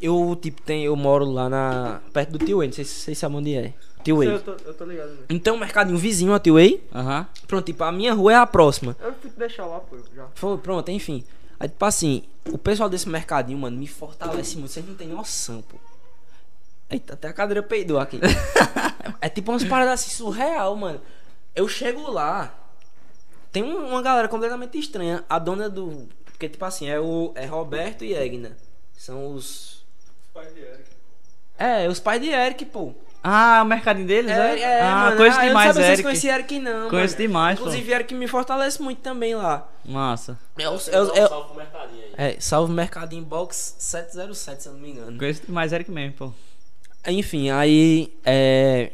Eu, 0.00 0.38
tipo, 0.40 0.60
tem, 0.62 0.84
eu 0.84 0.96
moro 0.96 1.24
lá 1.24 1.48
na. 1.48 2.00
perto 2.12 2.32
do 2.32 2.38
Tio 2.38 2.58
Way, 2.58 2.68
não 2.68 2.74
sei 2.74 2.84
se 2.84 2.94
vocês 2.94 3.18
sabem 3.18 3.38
onde 3.38 3.54
é. 3.54 3.72
Tio 4.04 4.22
Eu 4.22 4.30
Way. 4.30 4.38
tô, 4.44 4.52
eu 4.68 4.74
tô 4.74 4.84
ligado. 4.84 5.08
né? 5.10 5.18
Então, 5.30 5.56
um 5.56 5.58
mercadinho 5.58 5.96
vizinho 5.98 6.32
a 6.34 6.38
Tio 6.38 6.54
Way. 6.54 6.82
Aham. 6.94 7.26
Pronto, 7.46 7.64
tipo, 7.64 7.82
a 7.84 7.90
minha 7.92 8.12
rua 8.14 8.32
é 8.32 8.36
a 8.36 8.46
próxima. 8.46 8.96
Eu 9.00 9.12
fui 9.14 9.30
deixar 9.36 9.66
lá, 9.66 9.80
pô, 9.80 9.96
já. 10.14 10.26
Foi, 10.34 10.56
pronto, 10.58 10.90
enfim. 10.90 11.24
Aí, 11.58 11.68
tipo 11.68 11.84
assim, 11.84 12.22
o 12.50 12.58
pessoal 12.58 12.88
desse 12.88 13.08
mercadinho, 13.08 13.58
mano, 13.58 13.76
me 13.76 13.86
fortalece 13.86 14.56
muito. 14.58 14.70
Vocês 14.72 14.86
não 14.86 14.94
têm 14.94 15.08
noção, 15.08 15.62
pô. 15.62 15.76
Eita, 16.90 17.14
até 17.14 17.28
a 17.28 17.32
cadeira 17.32 17.62
peidou 17.62 17.98
aqui. 17.98 18.20
é 19.20 19.28
tipo 19.28 19.50
umas 19.50 19.64
paradas 19.64 19.94
assim 19.94 20.10
surreal, 20.10 20.76
mano. 20.76 21.00
Eu 21.54 21.66
chego 21.68 22.10
lá, 22.10 22.52
tem 23.50 23.62
um- 23.62 23.88
uma 23.88 24.02
galera 24.02 24.28
completamente 24.28 24.78
estranha. 24.78 25.24
A 25.28 25.38
dona 25.38 25.68
do. 25.70 26.06
Porque, 26.26 26.48
tipo 26.48 26.64
assim, 26.64 26.88
é 26.88 27.00
o 27.00 27.32
é 27.34 27.46
Roberto 27.46 28.04
e 28.04 28.12
Egna. 28.14 28.56
São 28.96 29.32
os. 29.32 29.84
É, 31.58 31.88
os 31.88 32.00
pais 32.00 32.20
de 32.20 32.28
Eric, 32.28 32.64
pô. 32.66 32.92
Ah, 33.26 33.62
o 33.62 33.66
mercadinho 33.66 34.06
deles, 34.06 34.30
é? 34.30 34.58
É, 34.58 34.60
é, 34.60 34.80
ah, 34.82 34.94
mano. 35.04 35.16
conheço 35.16 35.38
ah, 35.38 35.46
demais, 35.46 35.68
eu 35.68 35.74
não 35.74 35.74
sabia 35.74 35.84
se 35.84 35.92
Eric. 35.92 36.02
vocês 36.02 36.02
conheciam 36.02 36.34
Eric, 36.34 36.58
não. 36.58 36.90
Conheço 36.90 37.14
mano. 37.14 37.26
demais, 37.26 37.58
pô. 37.58 37.64
Inclusive, 37.64 37.92
Eric 37.92 38.14
me 38.14 38.28
fortalece 38.28 38.82
muito 38.82 39.00
também 39.00 39.34
lá. 39.34 39.66
Massa. 39.82 40.38
É, 40.58 40.68
o- 40.68 40.74
é, 40.74 41.00
o- 41.00 41.06
dá 41.06 41.24
o- 41.24 41.28
salve 41.28 41.46
pro 41.48 41.56
mercadinho 41.56 42.02
aí. 42.04 42.12
é, 42.34 42.36
salve 42.38 42.72
Mercado 42.74 43.14
Inbox 43.14 43.76
707, 43.78 44.62
se 44.62 44.68
eu 44.68 44.74
não 44.74 44.80
me 44.80 44.90
engano. 44.90 45.16
Conheço 45.18 45.42
demais 45.46 45.72
Eric 45.72 45.90
mesmo, 45.90 46.12
pô. 46.18 46.32
Enfim, 47.06 47.48
aí. 47.50 48.12
É. 48.24 48.92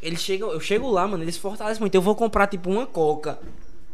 Eles 0.00 0.20
chegam, 0.20 0.52
eu 0.52 0.60
chego 0.60 0.88
lá, 0.88 1.08
mano, 1.08 1.24
eles 1.24 1.36
fortalecem 1.36 1.80
muito. 1.80 1.94
Eu 1.96 2.02
vou 2.02 2.14
comprar, 2.14 2.46
tipo, 2.46 2.70
uma 2.70 2.86
coca. 2.86 3.38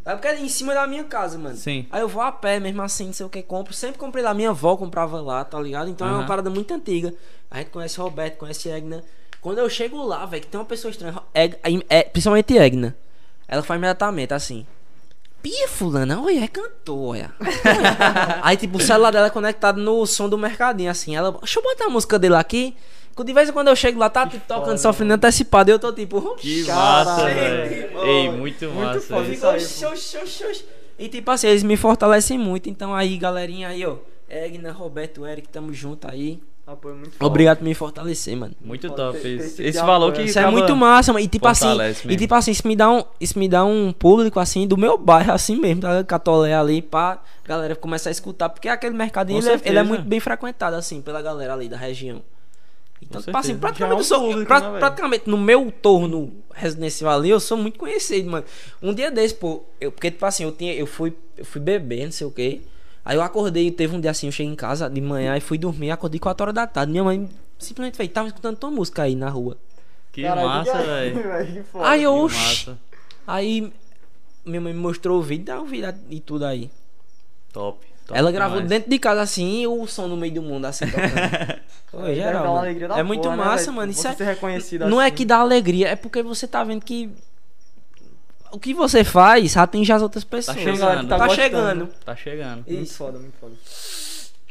É 0.05 0.13
porque 0.13 0.29
é 0.29 0.41
em 0.41 0.49
cima 0.49 0.75
da 0.75 0.87
minha 0.87 1.05
casa, 1.05 1.39
mano. 1.39 1.57
Sim. 1.57 1.87
Aí 1.91 2.01
eu 2.01 2.09
vou 2.09 2.23
a 2.23 2.33
pé, 2.33 2.59
mesmo 2.59 2.83
assim, 2.83 3.07
não 3.07 3.13
sei 3.13 3.25
o 3.25 3.29
que 3.29 3.43
compro. 3.43 3.73
Sempre 3.73 3.99
comprei 3.99 4.23
lá. 4.25 4.35
Minha 4.35 4.51
avó 4.51 4.77
comprava 4.77 5.21
lá, 5.21 5.45
tá 5.45 5.61
ligado? 5.61 5.89
Então 5.89 6.07
é 6.07 6.11
uma 6.11 6.27
parada 6.27 6.51
muito 6.51 6.75
antiga. 6.75 7.15
A 7.51 7.59
gente 7.59 7.71
conhece 7.71 7.99
Roberto, 8.01 8.37
conhece 8.39 8.69
Egna. 8.69 9.03
Quando 9.41 9.59
eu 9.59 9.69
chego 9.71 10.03
lá, 10.05 10.25
velho, 10.27 10.43
que 10.43 10.49
tem 10.49 10.59
uma 10.59 10.67
pessoa 10.67 10.91
estranha, 10.91 11.15
Eg- 11.35 11.59
é, 11.89 12.03
principalmente 12.03 12.57
Egna. 12.57 12.97
Ela 13.47 13.63
faz 13.63 13.79
imediatamente 13.79 14.33
assim. 14.35 14.67
Pia 15.43 15.67
fulana, 15.69 16.21
olha, 16.23 16.45
é 16.45 16.49
cantor, 16.49 16.99
olha. 17.11 17.33
Olha. 17.41 18.41
Aí, 18.43 18.57
tipo, 18.57 18.79
o 18.79 18.81
celular 18.81 19.11
dela 19.11 19.27
é 19.27 19.31
conectado 19.31 19.81
no 19.81 20.07
som 20.07 20.29
do 20.29 20.39
mercadinho, 20.39 20.91
assim. 20.91 21.17
Ela, 21.17 21.33
deixa 21.33 21.59
eu 21.59 21.63
botar 21.65 21.87
a 21.87 21.91
música 21.91 22.17
dele 22.19 22.37
aqui. 22.37 22.77
De 23.25 23.33
vez 23.33 23.49
em 23.49 23.53
quando 23.53 23.69
eu 23.69 23.77
chego 23.77 23.99
lá, 23.99 24.09
tá 24.09 24.27
tipo, 24.27 24.45
tocando 24.47 24.79
sofrendo 24.79 25.15
antecipado. 25.15 25.71
E 25.71 25.73
eu 25.73 25.79
tô 25.79 25.93
tipo, 25.93 26.35
Que 26.37 26.65
massa, 26.65 27.25
velho. 27.27 28.01
Ei, 28.07 28.31
muito 28.31 28.71
massa. 28.71 29.01
foda 29.01 29.51
oxi. 29.93 30.65
E 30.99 31.09
tipo 31.09 31.31
assim, 31.31 31.49
eles 31.49 31.63
me 31.63 31.77
fortalecem 31.77 32.39
muito. 32.39 32.69
Então 32.69 32.95
aí, 32.95 33.17
galerinha 33.17 33.69
aí, 33.69 33.85
ó. 33.85 33.97
Egna, 34.29 34.73
Roberto, 34.73 35.27
Eric, 35.27 35.49
tamo 35.49 35.73
junto 35.73 36.09
aí. 36.11 36.41
Apoio 36.67 36.95
muito 36.95 37.13
foda. 37.13 37.27
Obrigado 37.27 37.59
por 37.59 37.65
me 37.65 37.75
fortalecer, 37.75 38.37
mano. 38.37 38.55
Muito 38.61 38.89
Foda 38.89 39.07
top. 39.09 39.19
ter 39.21 39.29
Esse, 39.41 39.63
esse 39.65 39.79
valor 39.81 40.11
apoio. 40.11 40.25
que. 40.25 40.31
Isso 40.31 40.39
é 40.39 40.49
muito 40.49 40.77
massa, 40.77 41.13
mano. 41.13 41.25
E 41.25 41.29
tipo 41.29 41.49
assim, 41.49 41.67
fortalece 41.67 42.05
e 42.05 42.07
mesmo. 42.07 42.21
tipo 42.21 42.35
assim, 42.35 42.51
isso 42.53 42.69
me 42.69 42.77
dá 42.77 42.91
um, 42.91 43.05
isso 43.21 43.39
me 43.39 43.49
dá 43.49 43.65
um 43.65 43.93
público 43.93 44.39
assim 44.39 44.67
do 44.67 44.77
meu 44.77 44.97
bairro 44.97 45.33
assim 45.33 45.57
mesmo, 45.57 45.83
tá? 45.83 46.05
Catolé 46.05 46.55
ali 46.55 46.81
pra 46.81 47.19
galera 47.45 47.75
começar 47.75 48.11
a 48.11 48.13
escutar, 48.13 48.49
porque 48.49 48.69
aquele 48.69 48.95
mercadinho 48.97 49.41
ele 49.41 49.49
é, 49.49 49.51
ele 49.51 49.57
é 49.57 49.59
certeza. 49.59 49.85
muito 49.85 50.05
bem 50.05 50.21
frequentado 50.21 50.77
assim 50.77 51.03
pela 51.03 51.21
galera 51.21 51.53
ali 51.55 51.69
da 51.69 51.77
região. 51.77 52.23
Então, 53.03 53.21
tipo 53.21 53.37
assim, 53.37 53.59
praticamente, 53.59 54.01
é 54.01 54.05
sou, 54.05 54.21
público, 54.29 54.47
pra- 54.47 54.61
né, 54.61 54.79
praticamente 54.79 55.29
no 55.29 55.37
meu 55.37 55.71
torno 55.71 56.33
residencial 56.55 57.13
ali, 57.13 57.31
eu 57.31 57.41
sou 57.41 57.57
muito 57.59 57.79
conhecido, 57.79 58.31
mano. 58.31 58.45
Um 58.81 58.95
dia 58.95 59.11
desse, 59.11 59.35
pô, 59.35 59.63
eu, 59.81 59.91
porque 59.93 60.11
tipo 60.11 60.25
assim, 60.25 60.45
eu 60.45 60.53
tinha, 60.53 60.73
eu 60.75 60.87
fui, 60.87 61.13
eu 61.37 61.45
fui 61.45 61.61
beber, 61.61 62.05
não 62.07 62.13
sei 62.13 62.27
o 62.27 62.31
quê. 62.31 62.61
Aí 63.05 63.17
eu 63.17 63.23
acordei, 63.23 63.71
teve 63.71 63.97
um 63.97 64.01
dia 64.01 64.13
assim, 64.13 64.27
eu 64.27 64.33
cheguei 64.33 64.53
em 64.53 64.57
casa 64.57 64.89
de 64.89 65.01
manhã 65.01 65.37
e 65.37 65.41
fui 65.41 65.59
dormir, 65.59 65.91
acordei 65.91 66.21
4 66.21 66.45
horas 66.45 66.55
da 66.55 66.67
tarde. 66.67 66.93
Minha 66.93 67.05
mãe 67.05 67.29
simplesmente 67.59 67.97
fez, 67.97 68.09
tava 68.11 68.29
escutando 68.29 68.57
tua 68.57 68.71
música 68.71 69.03
aí 69.03 69.17
na 69.17 69.29
rua. 69.29 69.57
Que 70.13 70.23
Caralho, 70.23 70.47
massa, 70.49 70.79
velho. 70.83 71.23
Aí 71.83 72.03
eu. 72.05 72.29
Aí 73.27 73.73
minha 74.45 74.61
mãe 74.61 74.73
me 74.73 74.79
mostrou 74.81 75.19
o 75.19 75.23
vídeo, 75.23 75.47
dá 75.47 75.61
um 75.61 75.65
vídeo 75.67 75.93
e 76.09 76.21
tudo 76.21 76.45
aí. 76.45 76.71
Top. 77.53 77.85
Top 78.13 78.19
Ela 78.19 78.33
gravou 78.33 78.57
demais. 78.59 78.69
dentro 78.71 78.91
de 78.91 78.99
casa 78.99 79.21
assim 79.23 79.63
e 79.63 79.67
o 79.67 79.87
som 79.87 80.07
no 80.07 80.17
meio 80.17 80.35
do 80.35 80.43
mundo 80.43 80.65
assim 80.67 80.87
tocando. 80.87 81.13
Deve 81.93 82.15
geral, 82.15 82.65
É 82.97 83.03
muito 83.03 83.23
porra, 83.23 83.37
né, 83.37 83.45
massa, 83.45 83.65
velho? 83.65 83.77
mano. 83.77 83.93
Isso 83.93 84.03
Você 84.03 84.23
é, 84.23 84.27
reconhecido 84.27 84.89
não 84.89 85.01
é 85.01 85.07
assim. 85.07 85.17
que 85.17 85.25
dá 85.25 85.39
alegria, 85.39 85.89
é 85.89 85.97
porque 85.97 86.23
você 86.23 86.47
tá 86.47 86.65
vendo 86.65 86.83
que 86.85 87.11
o 88.51 88.59
que 88.59 88.73
você 88.75 89.03
faz 89.05 89.57
atinge 89.57 89.93
as 89.93 90.03
outras 90.03 90.25
pessoas. 90.25 90.57
chegando, 90.59 90.79
galera 90.79 91.01
que 91.03 91.09
Tá, 91.09 91.19
tá 91.19 91.29
chegando. 91.29 91.89
Tá 92.05 92.17
chegando. 92.17 92.65
Muito 92.67 92.83
Isso. 92.83 92.95
foda, 92.95 93.19
muito 93.19 93.35
foda. 93.39 93.55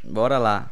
Bora 0.03 0.37
lá. 0.37 0.71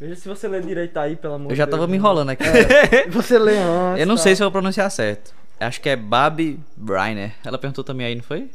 Veja 0.00 0.16
se 0.16 0.28
você 0.28 0.48
lê 0.48 0.60
direito 0.60 0.96
aí, 0.96 1.14
pelo 1.14 1.34
amor 1.34 1.52
Eu 1.52 1.56
já 1.56 1.64
de 1.64 1.70
tava 1.70 1.82
Deus, 1.82 1.90
me 1.90 1.96
enrolando 1.96 2.30
aqui. 2.30 2.42
Você 3.10 3.38
lê 3.38 3.56
antes. 3.56 4.00
Eu 4.00 4.06
não 4.06 4.16
tá? 4.16 4.22
sei 4.22 4.34
se 4.34 4.42
eu 4.42 4.46
vou 4.46 4.50
pronunciar 4.52 4.90
certo. 4.90 5.32
Acho 5.60 5.80
que 5.80 5.88
é 5.88 5.94
Babi 5.94 6.58
Briner. 6.76 7.32
Ela 7.44 7.56
perguntou 7.56 7.84
também 7.84 8.06
aí, 8.08 8.14
não 8.16 8.22
foi? 8.24 8.50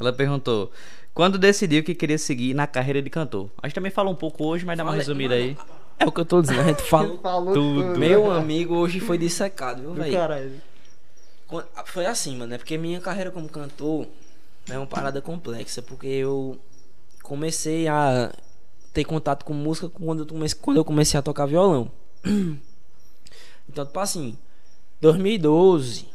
Ela 0.00 0.12
perguntou: 0.12 0.72
Quando 1.14 1.38
decidiu 1.38 1.82
que 1.84 1.94
queria 1.94 2.16
seguir 2.18 2.54
na 2.54 2.66
carreira 2.66 3.02
de 3.02 3.10
cantor? 3.10 3.50
A 3.62 3.66
gente 3.68 3.74
também 3.74 3.90
fala 3.90 4.08
um 4.10 4.14
pouco 4.14 4.44
hoje, 4.44 4.64
mas 4.64 4.76
dá 4.78 4.82
uma 4.84 4.92
Fala- 4.92 4.98
resumida 5.02 5.34
aí. 5.34 5.56
É 5.98 6.06
o 6.06 6.10
que 6.12 6.20
eu 6.20 6.24
tô 6.24 6.40
dizendo, 6.40 6.60
a 6.60 6.64
gente 6.64 6.82
falou. 6.82 7.18
Falou 7.22 7.52
Tudo. 7.54 7.98
Meu 7.98 8.30
amigo 8.30 8.74
hoje 8.74 8.98
foi 8.98 9.18
dissecado, 9.18 9.82
viu, 9.82 9.94
velho? 9.94 10.60
Foi 11.84 12.06
assim, 12.06 12.36
mano, 12.36 12.54
é 12.54 12.58
porque 12.58 12.78
minha 12.78 12.98
carreira 13.00 13.30
como 13.30 13.46
cantor 13.48 14.06
é 14.68 14.76
uma 14.78 14.86
parada 14.86 15.20
complexa, 15.20 15.82
porque 15.82 16.06
eu 16.06 16.58
comecei 17.22 17.86
a 17.88 18.32
ter 18.94 19.04
contato 19.04 19.44
com 19.44 19.52
música 19.52 19.88
quando 19.90 20.20
eu 20.20 20.26
comecei, 20.26 20.58
quando 20.60 20.76
eu 20.78 20.84
comecei 20.84 21.18
a 21.18 21.22
tocar 21.22 21.46
violão. 21.46 21.90
Então, 23.68 23.86
tipo 23.86 23.98
assim, 24.00 24.36
2012, 25.00 26.06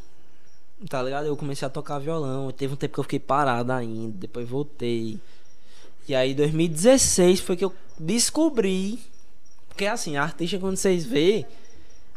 tá 0.90 1.02
ligado? 1.02 1.26
Eu 1.28 1.36
comecei 1.38 1.66
a 1.66 1.70
tocar 1.70 2.00
violão, 2.00 2.52
teve 2.52 2.74
um 2.74 2.78
tempo 2.78 2.94
que 2.94 3.00
eu 3.00 3.04
fiquei 3.04 3.20
parado 3.20 3.72
ainda, 3.72 4.18
depois 4.18 4.48
voltei. 4.48 5.20
E 6.08 6.16
aí, 6.16 6.34
2016 6.34 7.40
foi 7.40 7.58
que 7.58 7.66
eu 7.66 7.74
descobri, 8.00 9.00
porque 9.68 9.86
assim, 9.86 10.16
artista 10.18 10.58
quando 10.60 10.78
vocês 10.78 11.06
vê 11.06 11.46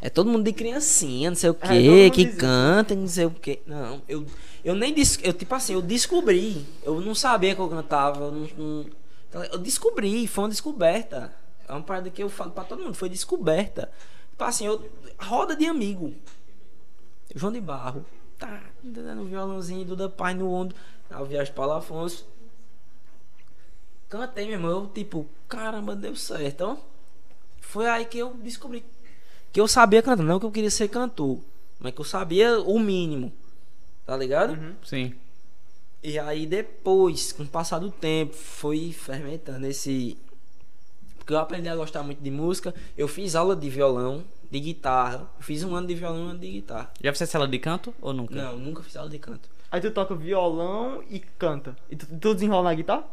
é 0.01 0.09
todo 0.09 0.29
mundo 0.31 0.43
de 0.43 0.53
criancinha, 0.53 1.29
não 1.29 1.37
sei 1.37 1.49
o 1.49 1.53
todo 1.53 1.69
que, 1.69 1.89
mundo 1.89 2.11
que 2.11 2.25
canta, 2.37 2.95
não 2.95 3.07
sei 3.07 3.25
o 3.25 3.31
que. 3.31 3.59
Não, 3.67 4.01
eu, 4.07 4.25
eu 4.63 4.73
nem 4.75 4.93
des, 4.93 5.19
eu 5.21 5.33
tipo 5.33 5.53
assim, 5.53 5.73
eu 5.73 5.81
descobri. 5.81 6.65
Eu 6.83 6.99
não 7.01 7.13
sabia 7.13 7.53
que 7.53 7.61
eu 7.61 7.69
cantava, 7.69 8.25
eu, 8.25 8.31
não- 8.31 8.49
não- 8.57 8.85
então, 9.29 9.43
eu 9.45 9.57
descobri, 9.59 10.25
foi 10.27 10.43
uma 10.43 10.49
descoberta. 10.49 11.33
É 11.67 11.71
uma 11.71 11.81
parada 11.83 12.09
que 12.09 12.21
eu 12.21 12.29
falo 12.29 12.51
pra 12.51 12.63
todo 12.63 12.81
mundo, 12.83 12.95
foi 12.95 13.09
descoberta. 13.09 13.91
Tipo 14.31 14.43
assim, 14.43 14.65
eu 14.65 14.89
roda 15.19 15.55
de 15.55 15.65
amigo. 15.65 16.13
João 17.35 17.53
de 17.53 17.61
Barro, 17.61 18.03
tá, 18.41 18.61
no 18.83 19.25
violãozinho, 19.25 19.85
Duda 19.85 20.09
Paz 20.09 20.35
no 20.35 20.51
ombro, 20.51 20.75
na 21.09 21.21
viagem 21.23 21.53
para 21.53 21.77
Afonso. 21.77 22.27
Cantei, 24.09 24.45
meu 24.45 24.55
irmão, 24.55 24.71
eu, 24.71 24.87
tipo, 24.87 25.29
caramba, 25.47 25.95
deu 25.95 26.15
certo, 26.15 26.61
ó. 26.61 26.77
Foi 27.61 27.87
aí 27.87 28.03
que 28.03 28.17
eu 28.17 28.33
descobri 28.33 28.83
que 29.53 29.61
eu 29.61 29.67
sabia 29.67 30.01
cantar, 30.01 30.23
não 30.23 30.39
que 30.39 30.45
eu 30.45 30.51
queria 30.51 30.71
ser 30.71 30.87
cantor, 30.87 31.39
mas 31.79 31.93
que 31.93 32.01
eu 32.01 32.05
sabia 32.05 32.59
o 32.59 32.79
mínimo, 32.79 33.31
tá 34.05 34.17
ligado? 34.17 34.75
Sim. 34.83 35.13
E 36.03 36.17
aí 36.17 36.45
depois, 36.45 37.31
com 37.31 37.43
o 37.43 37.47
passar 37.47 37.79
do 37.79 37.91
tempo, 37.91 38.33
foi 38.33 38.91
fermentando 38.91 39.67
esse. 39.67 40.17
Porque 41.31 41.35
eu 41.35 41.39
aprendi 41.39 41.69
a 41.69 41.75
gostar 41.77 42.03
muito 42.03 42.21
de 42.21 42.29
música. 42.29 42.75
Eu 42.97 43.07
fiz 43.07 43.35
aula 43.37 43.55
de 43.55 43.69
violão, 43.69 44.21
de 44.51 44.59
guitarra. 44.59 45.29
Eu 45.37 45.43
fiz 45.43 45.63
um 45.63 45.73
ano 45.73 45.87
de 45.87 45.95
violão 45.95 46.19
e 46.19 46.23
um 46.23 46.29
ano 46.31 46.39
de 46.39 46.51
guitarra. 46.51 46.91
Já 47.01 47.13
fizesse 47.13 47.37
ela 47.37 47.47
de 47.47 47.57
canto 47.57 47.93
ou 48.01 48.11
nunca? 48.11 48.35
Não, 48.35 48.57
nunca 48.57 48.83
fiz 48.83 48.97
aula 48.97 49.09
de 49.09 49.17
canto. 49.17 49.49
Aí 49.71 49.79
tu 49.79 49.89
toca 49.91 50.13
violão 50.13 51.01
e 51.09 51.19
canta. 51.19 51.73
E 51.89 51.95
tu, 51.95 52.05
tu 52.19 52.33
desenrola 52.33 52.63
na 52.63 52.73
guitarra? 52.75 53.05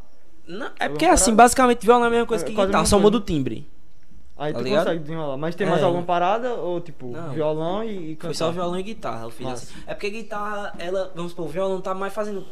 Não, 0.48 0.66
é 0.80 0.86
Eu 0.86 0.90
porque 0.90 1.04
assim, 1.04 1.32
basicamente 1.32 1.84
violão 1.86 2.04
é 2.04 2.08
a 2.08 2.10
mesma 2.10 2.26
coisa 2.26 2.44
É, 2.44 2.50
que 2.50 2.60
a 2.60 2.66
guitarra, 2.66 2.86
só 2.86 2.98
muda 2.98 3.18
o 3.18 3.20
timbre. 3.20 3.68
Aí 4.36 4.52
Tá 4.52 4.58
tu 4.58 4.64
ligado? 4.64 4.84
consegue 4.84 5.00
desenrolar. 5.02 5.36
Mas 5.36 5.54
tem 5.54 5.66
mais 5.68 5.80
É. 5.80 5.84
alguma 5.84 6.02
parada? 6.04 6.54
Ou 6.54 6.80
tipo, 6.80 7.12
Não. 7.12 7.30
violão 7.30 7.84
e, 7.84 8.10
e 8.12 8.16
cantar? 8.16 8.28
Foi 8.28 8.34
só 8.34 8.50
violão 8.50 8.78
e 8.78 8.82
guitarra, 8.82 9.24
eu 9.26 9.30
fiz 9.30 9.46
assim. 9.46 9.74
É 9.86 9.94
porque 9.94 10.10
guitarra, 10.10 10.74
ela, 10.78 11.12
vamos 11.14 11.30
supor, 11.30 11.46
o 11.46 11.48
violão 11.48 11.80
tá 11.80 11.94
mais 11.94 12.12
fazendo. 12.12 12.44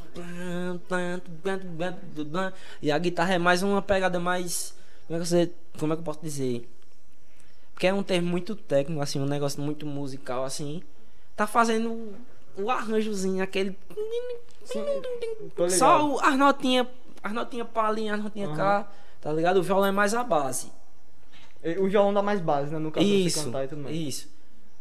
E 2.81 2.93
a 2.93 2.99
guitarra 2.99 3.35
é 3.35 3.39
mais 3.39 3.63
uma 3.65 3.83
pegada 3.83 4.21
mais. 4.21 4.77
Como 5.07 5.17
é 5.19 5.23
que, 5.23 5.29
você, 5.29 5.53
como 5.79 5.93
é 5.93 5.97
que 5.97 6.01
eu 6.01 6.05
posso 6.05 6.21
dizer? 6.23 6.69
Porque 7.73 7.87
é 7.87 7.95
um 7.95 8.03
termo 8.03 8.29
muito 8.29 8.57
técnico, 8.57 9.01
assim, 9.03 9.21
um 9.21 9.27
negócio 9.27 9.61
muito 9.63 9.85
musical, 9.87 10.45
assim. 10.45 10.83
Tá 11.37 11.47
fazendo 11.47 12.15
o 12.57 12.71
arranjozinho, 12.71 13.43
aquele. 13.43 13.77
Sim. 14.65 14.85
Só 15.79 16.07
o- 16.09 16.21
as 16.21 16.37
notinhas. 16.37 16.87
As 17.23 17.33
notinhas 17.33 17.69
pra 17.69 17.89
ali, 17.89 18.09
as 18.09 18.23
notinhas 18.23 18.49
Aham. 18.51 18.57
cá. 18.57 18.89
Tá 19.21 19.33
ligado? 19.33 19.59
O 19.59 19.63
violão 19.63 19.87
é 19.87 19.93
mais 19.93 20.15
a 20.15 20.23
base. 20.25 20.71
O 21.81 21.89
violão 21.89 22.15
dá 22.15 22.23
mais 22.23 22.41
base, 22.41 22.73
né? 22.73 22.79
No 22.79 22.91
caso 22.93 23.05
de 23.07 23.13
você 23.23 23.27
Isso, 23.29 23.45
cantar 23.45 23.65
e 23.65 23.69
tudo 23.69 23.83
mais. 23.83 23.97
isso. 23.97 24.29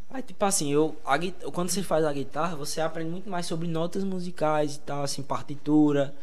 Aí, 0.09 0.21
tipo 0.21 0.45
assim, 0.45 0.71
eu, 0.71 0.95
a 1.03 1.17
quando 1.51 1.69
você 1.69 1.81
faz 1.81 2.05
a 2.05 2.13
guitarra, 2.13 2.55
você 2.55 2.79
aprende 2.79 3.09
muito 3.09 3.29
mais 3.29 3.45
sobre 3.47 3.67
notas 3.67 4.03
musicais 4.03 4.75
e 4.75 4.79
tal, 4.79 5.03
assim, 5.03 5.23
partitura. 5.23 6.13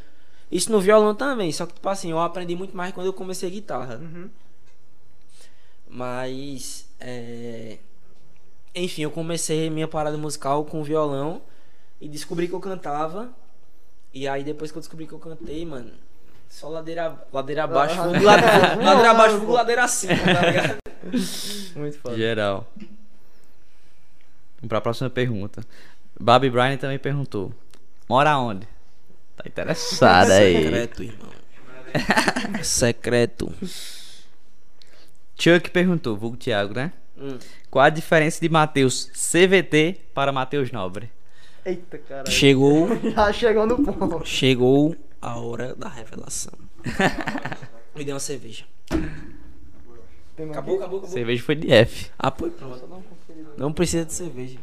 Isso 0.53 0.71
no 0.71 0.81
violão 0.81 1.15
também, 1.15 1.51
só 1.51 1.65
que, 1.65 1.73
tipo 1.73 1.89
assim, 1.89 2.11
eu 2.11 2.21
aprendi 2.21 2.55
muito 2.55 2.77
mais 2.77 2.93
quando 2.93 3.07
eu 3.07 3.13
comecei 3.15 3.49
a 3.49 3.53
guitarra. 3.53 3.97
Uhum. 3.97 4.29
Mas, 5.89 6.87
é... 7.01 7.79
Enfim, 8.75 9.03
eu 9.03 9.11
comecei 9.11 9.71
minha 9.71 9.89
parada 9.89 10.17
musical 10.19 10.65
com 10.67 10.83
violão 10.85 11.41
e 11.99 12.07
descobri 12.09 12.49
que 12.49 12.55
eu 12.55 12.61
cantava. 12.61 13.31
E 14.13 14.29
aí, 14.29 14.45
depois 14.45 14.71
que 14.71 14.77
eu 14.77 14.81
descobri 14.81 15.07
que 15.07 15.13
eu 15.15 15.19
cantei, 15.19 15.65
mano, 15.65 15.91
só 16.51 16.69
ladeira, 16.69 17.19
ladeira 17.33 17.65
abaixo, 17.65 17.99
Ah, 17.99 18.05
vulgo 18.09 18.21
ladeira, 18.25 18.77
ladeira 18.77 19.11
abaixo, 19.11 19.41
pô. 19.41 19.53
ladeira 19.53 19.85
acima, 19.85 20.15
tá 20.17 20.51
ligado? 20.51 20.77
Muito 21.77 21.99
foda. 21.99 22.17
Geral. 22.17 22.67
Vamos 22.77 24.69
pra 24.69 24.81
próxima 24.83 25.09
pergunta. 25.09 25.65
Babi 26.21 26.51
Brian 26.51 26.77
também 26.77 26.99
perguntou: 26.99 27.53
Mora 28.09 28.39
onde? 28.39 28.69
Tá 29.37 29.45
interessada 29.47 30.35
aí. 30.35 30.63
Secreto, 30.65 31.03
irmão. 31.03 31.33
Secreto. 32.63 33.53
Chuck 35.39 35.71
perguntou, 35.71 36.17
vulgo 36.17 36.37
Thiago, 36.37 36.75
né? 36.75 36.93
Hum. 37.19 37.39
Qual 37.71 37.85
a 37.85 37.91
diferença 37.91 38.41
de 38.41 38.49
Matheus 38.49 39.07
CVT 39.13 39.99
para 40.15 40.33
Matheus 40.33 40.71
Nobre? 40.71 41.11
Eita, 41.65 41.99
caralho. 41.99 42.31
Chegou, 42.31 42.89
Já 43.15 43.33
chegou 43.33 43.67
no 43.67 43.83
ponto. 43.85 44.27
chegou 44.27 44.97
a 45.21 45.39
hora 45.39 45.75
da 45.75 45.89
revelação. 45.89 46.53
Me 47.95 48.05
dê 48.05 48.13
uma 48.13 48.21
cerveja. 48.21 48.65
Acabou, 48.91 50.51
acabou, 50.77 50.77
acabou. 50.99 51.07
Cerveja 51.07 51.43
foi 51.43 51.55
de 51.55 51.71
F. 51.73 52.11
Ah, 52.19 52.31
foi 52.31 52.51
pronto. 52.51 53.05
Não 53.57 53.73
precisa 53.73 54.05
de 54.05 54.13
cerveja. 54.13 54.59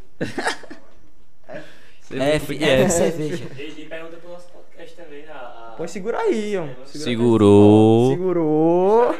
F, 2.09 2.55
F, 2.55 2.63
F. 2.63 2.91
cerveja. 2.91 3.45
Pergunta 3.87 4.17
pro 4.17 4.29
nosso 4.31 4.48
podcast 4.48 4.48
também. 4.48 4.48
A, 5.79 5.83
a... 5.83 5.85
Pode 5.85 5.91
segurar 5.91 6.19
aí, 6.19 6.57
ó. 6.57 6.65
Segura 6.85 7.03
Segurou. 7.03 8.09
Segurou. 8.11 9.15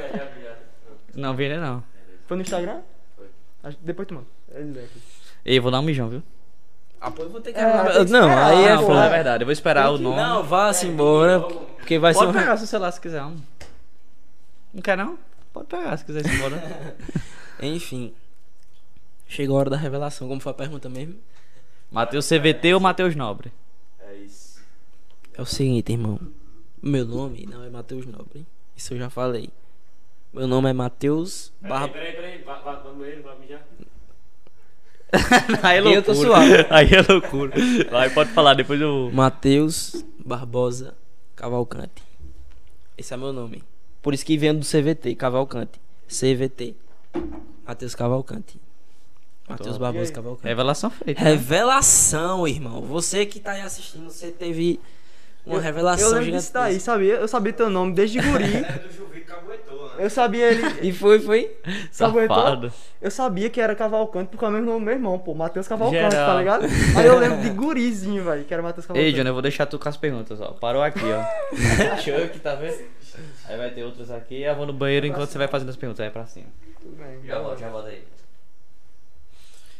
Não 1.16 1.36
vi 1.36 1.46
ainda 1.46 1.62
não. 1.62 1.84
Foi 2.28 2.38
no 2.38 2.44
Instagram? 2.44 2.82
Foi. 3.16 3.26
Acho 3.64 3.78
que 3.78 3.84
Depois 3.84 4.08
tu 4.08 4.14
manda. 4.14 4.28
Ei, 5.46 5.60
vou 5.60 5.72
dar 5.72 5.80
um 5.80 5.84
mijão, 5.84 6.10
viu? 6.10 6.24
Ah, 7.02 7.10
pô, 7.10 7.24
eu 7.24 7.30
vou 7.30 7.40
ter 7.40 7.54
que 7.54 7.60
É, 7.60 7.64
tem 7.64 8.06
que 8.06 8.12
Não, 8.12 8.28
esperar, 8.30 8.46
aí 8.46 8.66
é 8.66 8.76
pô. 8.78 8.86
foda. 8.88 9.10
verdade. 9.10 9.44
Eu 9.44 9.46
vou 9.46 9.54
esperar 9.54 9.90
o 9.92 9.98
nome. 9.98 10.18
Não, 10.18 10.44
vá-se 10.44 10.86
embora. 10.86 11.40
Porque 11.40 11.98
vai 11.98 12.14
Pode 12.14 12.26
ser 12.26 12.38
um... 12.38 12.40
pegar 12.40 12.58
seu 12.58 12.68
celular 12.68 12.92
se 12.92 13.00
quiser. 13.00 13.22
Não, 13.22 13.36
não 14.74 14.82
quer 14.82 14.98
não? 14.98 15.18
Pode 15.54 15.68
pegar 15.68 15.96
se 15.98 16.04
quiser 16.04 16.26
ir 16.26 16.36
embora. 16.36 16.96
Enfim. 17.62 18.14
Chegou 19.28 19.56
a 19.56 19.60
hora 19.62 19.70
da 19.70 19.78
revelação. 19.78 20.28
Como 20.28 20.42
foi 20.42 20.52
a 20.52 20.56
pergunta 20.56 20.90
mesmo? 20.90 21.16
Matheus 21.90 22.28
CVT 22.28 22.74
ou 22.74 22.80
Matheus 22.80 23.16
Nobre? 23.16 23.52
É 24.02 24.16
isso. 24.16 24.62
É 25.34 25.42
o 25.42 25.46
seguinte, 25.46 25.94
irmão. 25.94 26.20
Meu 26.82 27.06
nome 27.06 27.46
não 27.46 27.64
é 27.64 27.70
Matheus 27.70 28.06
Nobre. 28.06 28.46
Isso 28.76 28.94
eu 28.94 28.98
já 28.98 29.10
falei. 29.10 29.50
Meu 30.34 30.48
nome 30.48 30.70
é 30.70 30.74
Matheus 30.74 31.52
Peraí, 31.60 31.70
Barra... 31.70 31.88
peraí, 31.90 32.14
peraí. 32.14 32.42
Vai, 32.44 32.62
vai, 32.62 32.76
vai 32.76 32.92
no 32.94 33.00
banheiro, 33.00 33.24
mijar. 33.40 33.66
Aí 35.64 35.78
é 35.78 35.82
loucura. 35.82 35.96
Eu 35.96 36.04
tô 36.04 36.14
suave. 36.16 36.68
Aí 36.70 36.90
é 36.94 37.02
loucura. 37.02 37.54
Vai, 37.90 38.10
pode 38.12 38.32
falar, 38.32 38.54
depois 38.54 38.80
eu. 38.80 39.10
Matheus 39.12 40.06
Barbosa 40.24 40.96
Cavalcante. 41.36 42.04
Esse 42.96 43.14
é 43.14 43.18
meu 43.18 43.34
nome. 43.34 43.64
Por 44.02 44.14
isso 44.14 44.26
que 44.26 44.38
vem 44.38 44.54
do 44.54 44.66
CVT, 44.66 45.16
Cavalcante. 45.16 45.82
CVT. 46.08 46.76
Matheus 47.66 47.96
Cavalcante. 47.96 48.60
Matheus. 49.48 49.78
Barbosa? 49.78 50.14
Cavalcante. 50.14 50.48
Revelação 50.48 50.90
feita. 50.92 51.22
Revelação, 51.22 52.48
irmão. 52.48 52.82
Você 52.82 53.26
que 53.26 53.40
tá 53.40 53.54
aí 53.54 53.62
assistindo, 53.62 54.12
você 54.12 54.32
teve 54.32 54.80
uma 55.50 55.58
Eu- 55.58 55.64
revelação 55.64 56.08
Eu 56.08 56.14
lembro 56.14 56.32
disso 56.32 56.48
gigantesca. 56.48 56.60
daí, 56.60 56.80
sabia? 56.80 57.14
Eu 57.16 57.28
sabia 57.28 57.54
teu 57.54 57.70
nome 57.70 57.94
desde 57.94 58.20
guri. 58.22 58.56
É 58.58 58.62
do 58.80 58.92
Juvi 58.94 59.22
que 59.22 59.32
aguentou, 59.32 59.88
né? 59.90 59.96
Eu 60.00 60.10
sabia 60.10 60.52
ele. 60.52 60.62
E 60.88 60.94
foi, 60.94 61.20
foi? 61.20 61.58
Safado. 61.92 62.72
Eu 63.02 63.12
sabia 63.12 63.50
que 63.50 63.60
era 63.62 63.76
Cavalcante 63.76 64.30
porque 64.30 64.44
é 64.44 64.48
o 64.48 64.52
mesmo 64.52 64.68
nome 64.68 64.80
do 64.80 64.86
meu 64.86 64.94
irmão, 64.94 65.18
pô. 65.20 65.34
Matheus 65.34 65.68
Cavalcante, 65.68 66.12
Geral. 66.12 66.28
tá 66.34 66.38
ligado? 66.40 66.66
Aí 66.98 67.06
eu 67.06 67.18
lembro 67.18 67.42
de 67.42 67.50
gurizinho, 67.50 68.24
velho, 68.24 68.44
que 68.46 68.54
era 68.54 68.62
Matheus 68.64 68.86
Cavalcante. 68.86 69.08
Ei, 69.08 69.14
Johnny, 69.14 69.28
eu 69.30 69.34
vou 69.34 69.42
deixar 69.42 69.66
tu 69.66 69.78
com 69.80 69.90
as 69.90 69.98
perguntas, 69.98 70.40
ó. 70.42 70.52
Parou 70.54 70.82
aqui, 70.82 71.00
ó. 71.04 71.56
Chuck, 71.98 72.40
tá 72.40 72.56
vendo? 72.56 72.78
Aí 73.46 73.58
vai 73.58 73.72
ter 73.72 73.84
outras 73.84 74.10
aqui. 74.12 74.42
Eu 74.44 74.56
vou 74.56 74.66
no 74.66 74.74
banheiro 74.74 75.06
enquanto 75.06 75.30
você 75.30 75.38
vai 75.38 75.48
fazendo 75.48 75.70
as 75.70 75.76
perguntas. 75.76 76.06
Aí 76.06 76.12
pra 76.12 76.26
cima. 76.26 76.48
Tudo 76.82 76.96
bem. 76.96 77.20
Já 77.26 77.40
volto, 77.40 77.60
já 77.60 77.70
volto 77.70 77.88
aí. 77.88 78.04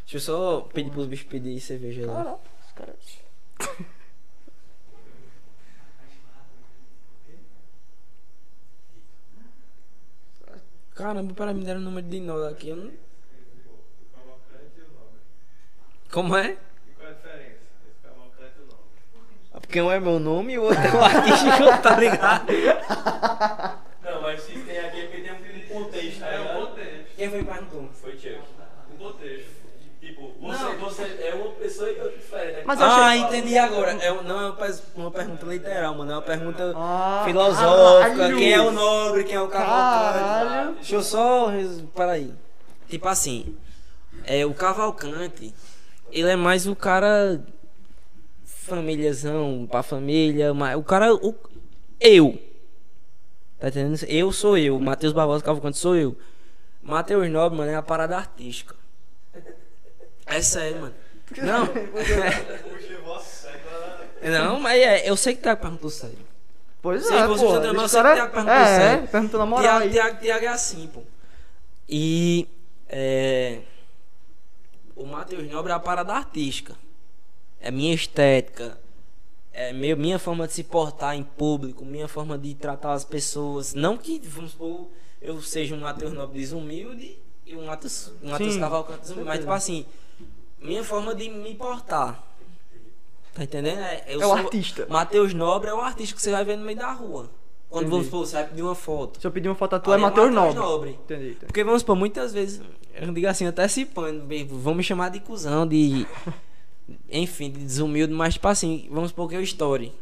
Deixa 0.04 0.18
eu 0.18 0.20
só 0.22 0.62
pedir 0.74 0.90
pros 0.90 1.06
bichos 1.06 1.28
pedir 1.28 1.60
cerveja 1.60 2.06
lá. 2.08 2.16
Caralho, 2.16 2.38
os 2.66 2.72
caras. 2.74 3.80
Caramba, 11.00 11.34
peraí, 11.34 11.54
me 11.56 11.64
deram 11.64 11.80
o 11.80 11.84
número 11.84 12.06
de 12.08 12.20
novo 12.20 12.46
aqui. 12.46 12.70
Eu 12.70 12.76
não... 12.76 12.92
Como 16.12 16.36
é? 16.36 16.52
E 16.52 16.94
qual 16.98 17.08
é 17.08 17.12
a 17.12 17.14
diferença? 17.14 17.60
Esse 17.88 18.00
cavalcante 18.04 18.54
e 18.60 18.64
o 18.64 18.66
nome. 18.68 19.68
que 19.68 19.82
um 19.82 19.92
é 19.92 20.00
meu 20.00 20.20
nome 20.20 20.54
e 20.54 20.60
o 20.60 20.64
outro 20.64 20.80
é 20.82 20.94
o 20.96 21.00
artístico, 21.04 21.64
tá 21.84 21.98
ligado? 22.00 22.48
Não, 24.04 24.22
mas 24.24 24.42
se 24.42 24.54
tem 24.60 24.80
aqui 24.80 25.00
é 25.02 25.06
porque 25.06 25.22
tem 25.22 25.32
um 25.32 25.68
contexto, 25.84 26.20
tá 26.20 26.28
É 26.28 26.40
o 26.40 26.42
ligado? 26.44 26.68
contexto. 26.68 27.16
Quem 27.16 27.30
foi 27.30 27.40
que 27.40 27.46
perguntou? 27.46 27.90
Foi 27.94 28.12
Chuck. 28.14 28.39
Você, 30.52 30.64
Não. 30.64 30.78
você 30.78 31.04
é 31.04 31.34
uma 31.36 31.52
pessoa 31.52 31.90
e 31.90 32.00
outra 32.00 32.18
diferente. 32.18 32.54
né? 32.58 32.64
Mas 32.66 32.80
eu 32.80 32.86
Ah, 32.86 33.06
achei- 33.08 33.20
entendi 33.22 33.58
agora. 33.58 33.92
É, 33.92 34.24
não 34.24 34.40
é 34.42 34.50
uma, 34.50 34.58
uma 34.96 35.12
pergunta 35.12 35.46
literal, 35.46 35.96
mano. 35.96 36.12
É 36.12 36.16
uma 36.16 36.22
pergunta 36.22 36.74
Ah, 36.76 37.24
filosófica. 37.26 38.16
caralho. 38.16 38.38
Quem 38.38 38.54
é 38.54 38.62
o 38.62 38.72
nobre, 38.72 39.24
quem 39.24 39.36
é 39.36 39.42
o 39.42 39.48
cavalcante. 39.48 40.76
Deixa 40.76 40.96
eu 40.96 41.04
só. 41.04 41.52
Peraí. 41.96 42.34
Tipo 42.88 43.08
assim, 43.08 43.56
é, 44.26 44.46
o 44.46 44.54
cavalcante, 44.54 45.54
ele 46.12 46.30
é 46.30 46.36
mais 46.36 46.66
o 46.68 46.76
cara. 46.76 47.42
Famíliazão, 48.46 49.68
pra 49.70 49.82
família. 49.84 50.54
mas 50.54 50.78
O 50.78 50.84
cara. 50.84 51.14
O, 51.14 51.34
eu. 52.00 52.40
Tá 53.60 53.68
entendendo? 53.68 54.04
Eu 54.08 54.32
sou 54.32 54.58
eu. 54.58 54.80
Matheus 54.80 55.12
Barbosa 55.14 55.44
Cavalcante 55.44 55.78
sou 55.78 55.96
eu. 55.96 56.16
Matheus 56.82 57.30
Nobre, 57.30 57.58
mano, 57.58 57.72
é 57.72 57.76
a 57.76 57.82
parada 57.82 58.16
artística. 58.16 58.76
É 60.30 60.42
sério, 60.42 60.82
mano. 60.82 60.96
Não. 61.38 61.68
Não, 64.22 64.60
mas 64.60 64.82
é, 64.82 65.10
eu 65.10 65.16
sei 65.16 65.34
que 65.36 65.42
tá 65.42 65.56
perguntou 65.56 65.90
sério. 65.90 66.18
Pois 66.82 67.06
Sim, 67.06 67.16
é, 67.16 67.28
você 67.28 67.44
pô. 67.44 67.52
você 67.74 67.96
cara- 67.98 68.10
que 68.10 68.16
Thiago 68.16 68.34
perguntou 68.34 68.56
é, 68.56 68.66
sério. 68.66 69.04
é, 69.04 69.08
perguntou 69.08 69.40
na 69.40 69.46
moral 69.46 69.90
Tiago 69.90 70.46
é 70.46 70.48
assim, 70.48 70.88
pô. 70.88 71.02
E 71.88 72.48
é, 72.88 73.60
o 74.96 75.06
Matheus 75.06 75.50
Nobre 75.50 75.72
é 75.72 75.76
a 75.76 75.80
parada 75.80 76.14
artística. 76.14 76.76
É 77.60 77.72
minha 77.72 77.94
estética. 77.94 78.78
É 79.52 79.74
meu, 79.74 79.98
minha 79.98 80.20
forma 80.20 80.48
de 80.48 80.54
se 80.54 80.64
portar 80.64 81.16
em 81.16 81.24
público, 81.24 81.84
minha 81.84 82.08
forma 82.08 82.38
de 82.38 82.54
tratar 82.56 82.94
as 82.94 83.04
pessoas. 83.04 83.74
Não 83.74 83.98
que, 83.98 84.20
vamos 84.20 84.52
supor, 84.52 84.90
eu 85.22 85.42
seja 85.42 85.76
um 85.76 85.80
Matheus 85.80 86.14
Nobre 86.14 86.40
desumilde 86.40 87.18
e 87.46 87.56
um 87.56 87.66
Matheus, 87.66 88.14
um 88.24 88.30
Matheus 88.30 88.56
Cavalcante 88.58 89.02
desumilde. 89.02 89.28
Mas, 89.28 89.40
tipo 89.40 89.52
assim, 89.52 89.86
minha 90.62 90.84
forma 90.84 91.14
de 91.16 91.30
me 91.30 91.56
portar. 91.56 92.24
Tá 93.34 93.44
entendendo? 93.44 93.80
É, 93.80 94.06
eu 94.08 94.22
É 94.22 94.26
o 94.26 94.30
sou- 94.30 94.38
artista. 94.38 94.88
Matheus 94.90 95.34
Nobre 95.34 95.70
é 95.70 95.74
o 95.74 95.80
artista 95.82 96.16
que 96.16 96.22
você 96.22 96.32
vai 96.32 96.44
ver 96.44 96.58
no 96.58 96.66
meio 96.66 96.78
da 96.78 96.92
rua. 96.92 97.30
Quando 97.70 97.84
Entendi. 97.84 97.92
vamos 97.92 98.06
supor, 98.08 98.26
você 98.26 98.36
vai 98.36 98.48
pedir 98.48 98.62
uma 98.64 98.74
foto. 98.76 99.22
Se 99.22 99.28
eu 99.28 99.32
pedir 99.32 99.48
uma 99.48 99.56
foto 99.56 99.80
tua, 99.80 99.94
é 99.94 99.96
Ali 99.96 100.02
Matheus 100.02 100.34
Nobre. 100.34 100.56
Nobre. 100.56 100.90
Entendi, 100.92 101.24
entendi. 101.30 101.46
Porque 101.46 101.64
vamos 101.64 101.82
supor, 101.82 101.96
muitas 101.96 102.34
vezes, 102.34 102.62
eu 102.96 103.14
digo 103.14 103.28
assim, 103.28 103.46
até 103.46 103.68
se 103.68 103.86
pano, 103.86 104.28
vão 104.50 104.74
me 104.74 104.84
chamar 104.84 105.10
de 105.10 105.20
cuzão, 105.20 105.68
de. 105.68 106.08
Enfim, 107.12 107.52
de 107.52 107.60
desumilde, 107.60 108.12
mas 108.14 108.34
tipo 108.34 108.48
assim, 108.48 108.88
vamos 108.92 109.10
supor 109.12 109.30
que 109.30 109.36
eu 109.36 109.42
story. 109.44 109.94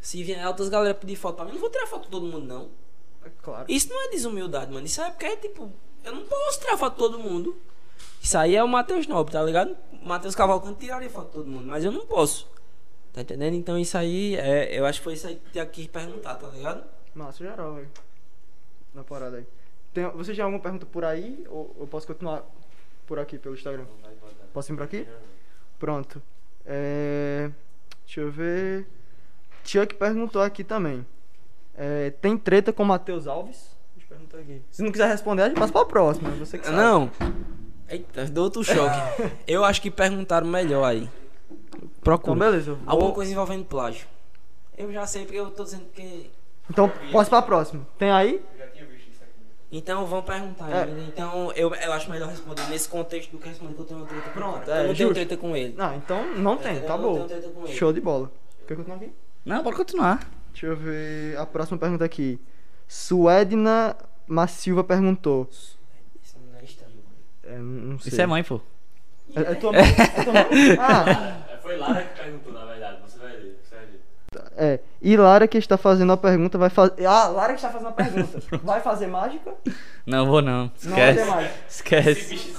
Se 0.00 0.22
vier 0.22 0.46
outras 0.46 0.70
galera 0.70 0.94
pedir 0.94 1.16
foto 1.16 1.36
pra 1.36 1.44
mim, 1.44 1.50
eu 1.50 1.54
não 1.54 1.60
vou 1.60 1.70
tirar 1.70 1.86
foto 1.86 2.04
de 2.04 2.08
todo 2.10 2.26
mundo, 2.26 2.46
não. 2.46 2.68
É 3.24 3.30
Claro. 3.42 3.66
Isso 3.68 3.88
não 3.90 4.02
é 4.06 4.08
desumildade, 4.10 4.72
mano. 4.72 4.86
Isso 4.86 5.00
é 5.02 5.10
porque 5.10 5.26
é 5.26 5.36
tipo. 5.36 5.70
Eu 6.02 6.14
não 6.14 6.22
posso 6.24 6.60
tirar 6.60 6.76
foto 6.78 6.92
de 6.94 6.98
todo 6.98 7.18
mundo. 7.18 7.54
Isso 8.24 8.38
aí 8.38 8.56
é 8.56 8.64
o 8.64 8.66
Matheus 8.66 9.06
Nobre, 9.06 9.34
tá 9.34 9.42
ligado? 9.42 9.76
O 10.02 10.08
Matheus 10.08 10.34
Cavalcante 10.34 10.78
tiraria 10.78 11.10
foto 11.10 11.26
de 11.26 11.32
todo 11.32 11.46
mundo, 11.46 11.66
mas 11.66 11.84
eu 11.84 11.92
não 11.92 12.06
posso. 12.06 12.48
Tá 13.12 13.20
entendendo? 13.20 13.52
Então 13.52 13.78
isso 13.78 13.98
aí, 13.98 14.34
é, 14.36 14.76
eu 14.76 14.86
acho 14.86 15.00
que 15.00 15.04
foi 15.04 15.12
isso 15.12 15.26
aí 15.26 15.36
que 15.36 15.50
tinha 15.52 15.66
que 15.66 15.86
perguntar, 15.86 16.36
tá 16.36 16.48
ligado? 16.48 16.84
Massa 17.14 17.44
geral, 17.44 17.74
velho. 17.74 17.90
Na 18.94 19.04
parada 19.04 19.36
aí. 19.36 19.46
Tem, 19.92 20.08
você 20.12 20.32
já 20.32 20.42
tem 20.42 20.44
alguma 20.44 20.62
pergunta 20.62 20.86
por 20.86 21.04
aí? 21.04 21.44
Ou 21.50 21.76
eu 21.78 21.86
posso 21.86 22.06
continuar 22.06 22.42
por 23.06 23.18
aqui, 23.18 23.36
pelo 23.36 23.54
Instagram? 23.54 23.84
Posso 24.54 24.68
vir 24.72 24.78
por 24.78 24.84
aqui? 24.84 25.06
Pronto. 25.78 26.22
É, 26.64 27.50
deixa 28.06 28.22
eu 28.22 28.30
ver. 28.30 28.86
Chuck 29.64 29.96
perguntou 29.96 30.40
aqui 30.40 30.64
também. 30.64 31.06
É, 31.76 32.08
tem 32.22 32.38
treta 32.38 32.72
com 32.72 32.86
Matheus 32.86 33.26
Alves? 33.26 33.76
Deixa 33.94 34.14
eu 34.14 34.16
perguntar 34.16 34.38
aqui. 34.38 34.62
Se 34.70 34.82
não 34.82 34.90
quiser 34.90 35.08
responder, 35.08 35.42
a 35.42 35.48
gente 35.48 35.58
passa 35.58 35.74
pra 35.74 35.84
próxima. 35.84 36.30
Você 36.30 36.58
que 36.58 36.64
sabe. 36.64 36.78
Não. 36.78 37.10
Eita, 37.88 38.24
deu 38.26 38.44
outro 38.44 38.62
choque. 38.64 38.96
Eu 39.46 39.64
acho 39.64 39.80
que 39.80 39.90
perguntaram 39.90 40.46
melhor 40.46 40.84
aí. 40.84 41.08
Então, 41.76 41.88
Procura. 42.02 42.38
beleza. 42.38 42.70
eu 42.72 42.76
vou- 42.76 42.84
Alguma 42.90 43.12
coisa 43.12 43.32
envolvendo 43.32 43.64
plágio. 43.64 44.06
Eu 44.76 44.92
já 44.92 45.06
sei 45.06 45.24
porque 45.24 45.38
eu 45.38 45.50
tô 45.50 45.64
dizendo 45.64 45.84
que. 45.94 46.30
Então, 46.70 46.90
posso 47.12 47.30
pra 47.30 47.42
próxima. 47.42 47.86
Tem 47.98 48.10
aí? 48.10 48.42
Então 49.76 50.06
vão 50.06 50.22
perguntar. 50.22 50.70
É. 50.70 50.86
né? 50.86 51.06
Então 51.08 51.50
eu, 51.56 51.74
eu 51.74 51.92
acho 51.92 52.08
melhor 52.08 52.28
responder 52.28 52.62
nesse 52.68 52.88
contexto 52.88 53.32
do 53.32 53.38
que 53.38 53.48
responder 53.48 53.74
que 53.74 53.80
eu 53.80 53.84
tenho 53.84 54.00
uma 54.00 54.06
treta 54.06 54.30
Pronto, 54.30 54.70
é, 54.70 54.82
eu 54.84 54.88
não 54.88 54.94
tenho 54.94 55.14
treta 55.14 55.36
com 55.36 55.56
ele. 55.56 55.74
Não, 55.76 55.96
então 55.96 56.34
não 56.36 56.56
tem. 56.56 56.76
Eu 56.76 56.82
com 57.52 57.64
ele. 57.66 57.76
Show 57.76 57.92
de 57.92 58.00
bola. 58.00 58.30
Quer 58.68 58.76
continuar 58.76 58.96
aqui? 58.96 59.12
Não, 59.44 59.64
pode 59.64 59.76
continuar. 59.76 60.30
Deixa 60.52 60.66
eu 60.66 60.76
ver 60.76 61.36
a 61.36 61.44
próxima 61.44 61.76
pergunta 61.76 62.04
aqui. 62.04 62.38
Suedna 62.86 63.96
Massilva 64.28 64.84
perguntou. 64.84 65.48
Isso 65.50 66.38
não 66.38 66.56
é 66.58 66.62
estranho. 66.62 66.92
É, 66.92 66.94
não 67.58 67.98
sei. 67.98 68.12
Isso 68.12 68.20
é 68.22 68.26
mãe, 68.26 68.42
pô. 68.42 68.60
É, 69.34 69.40
é 69.40 69.54
tua 69.54 69.72
mãe? 69.72 69.82
É 69.82 70.22
tua 70.22 70.32
mãe? 70.32 70.44
Ah, 70.78 71.36
É, 71.52 71.56
Foi 71.62 71.76
Lara 71.76 72.02
que 72.02 72.20
perguntou, 72.22 72.52
na 72.52 72.64
verdade. 72.66 72.98
Você 73.06 73.18
vai 73.18 73.32
ver. 73.36 73.58
Você 73.62 73.74
vai 73.76 73.86
ver. 73.86 74.00
é. 74.56 74.80
E 75.02 75.16
Lara 75.16 75.46
que 75.48 75.58
está 75.58 75.76
fazendo 75.76 76.12
a 76.12 76.16
pergunta 76.16 76.56
vai 76.58 76.70
fazer. 76.70 77.04
Ah, 77.06 77.26
Lara 77.28 77.52
que 77.52 77.58
está 77.58 77.70
fazendo 77.70 77.88
a 77.88 77.92
pergunta. 77.92 78.40
Vai 78.62 78.80
fazer 78.80 79.06
mágica? 79.06 79.52
Não 80.06 80.26
vou 80.26 80.40
não. 80.42 80.70
Não 80.84 80.96
vai 80.96 81.14
ter 81.14 81.20
Esquece. 81.20 81.30
mágica. 81.30 81.54
Esse 82.10 82.34
Esquece. 82.34 82.54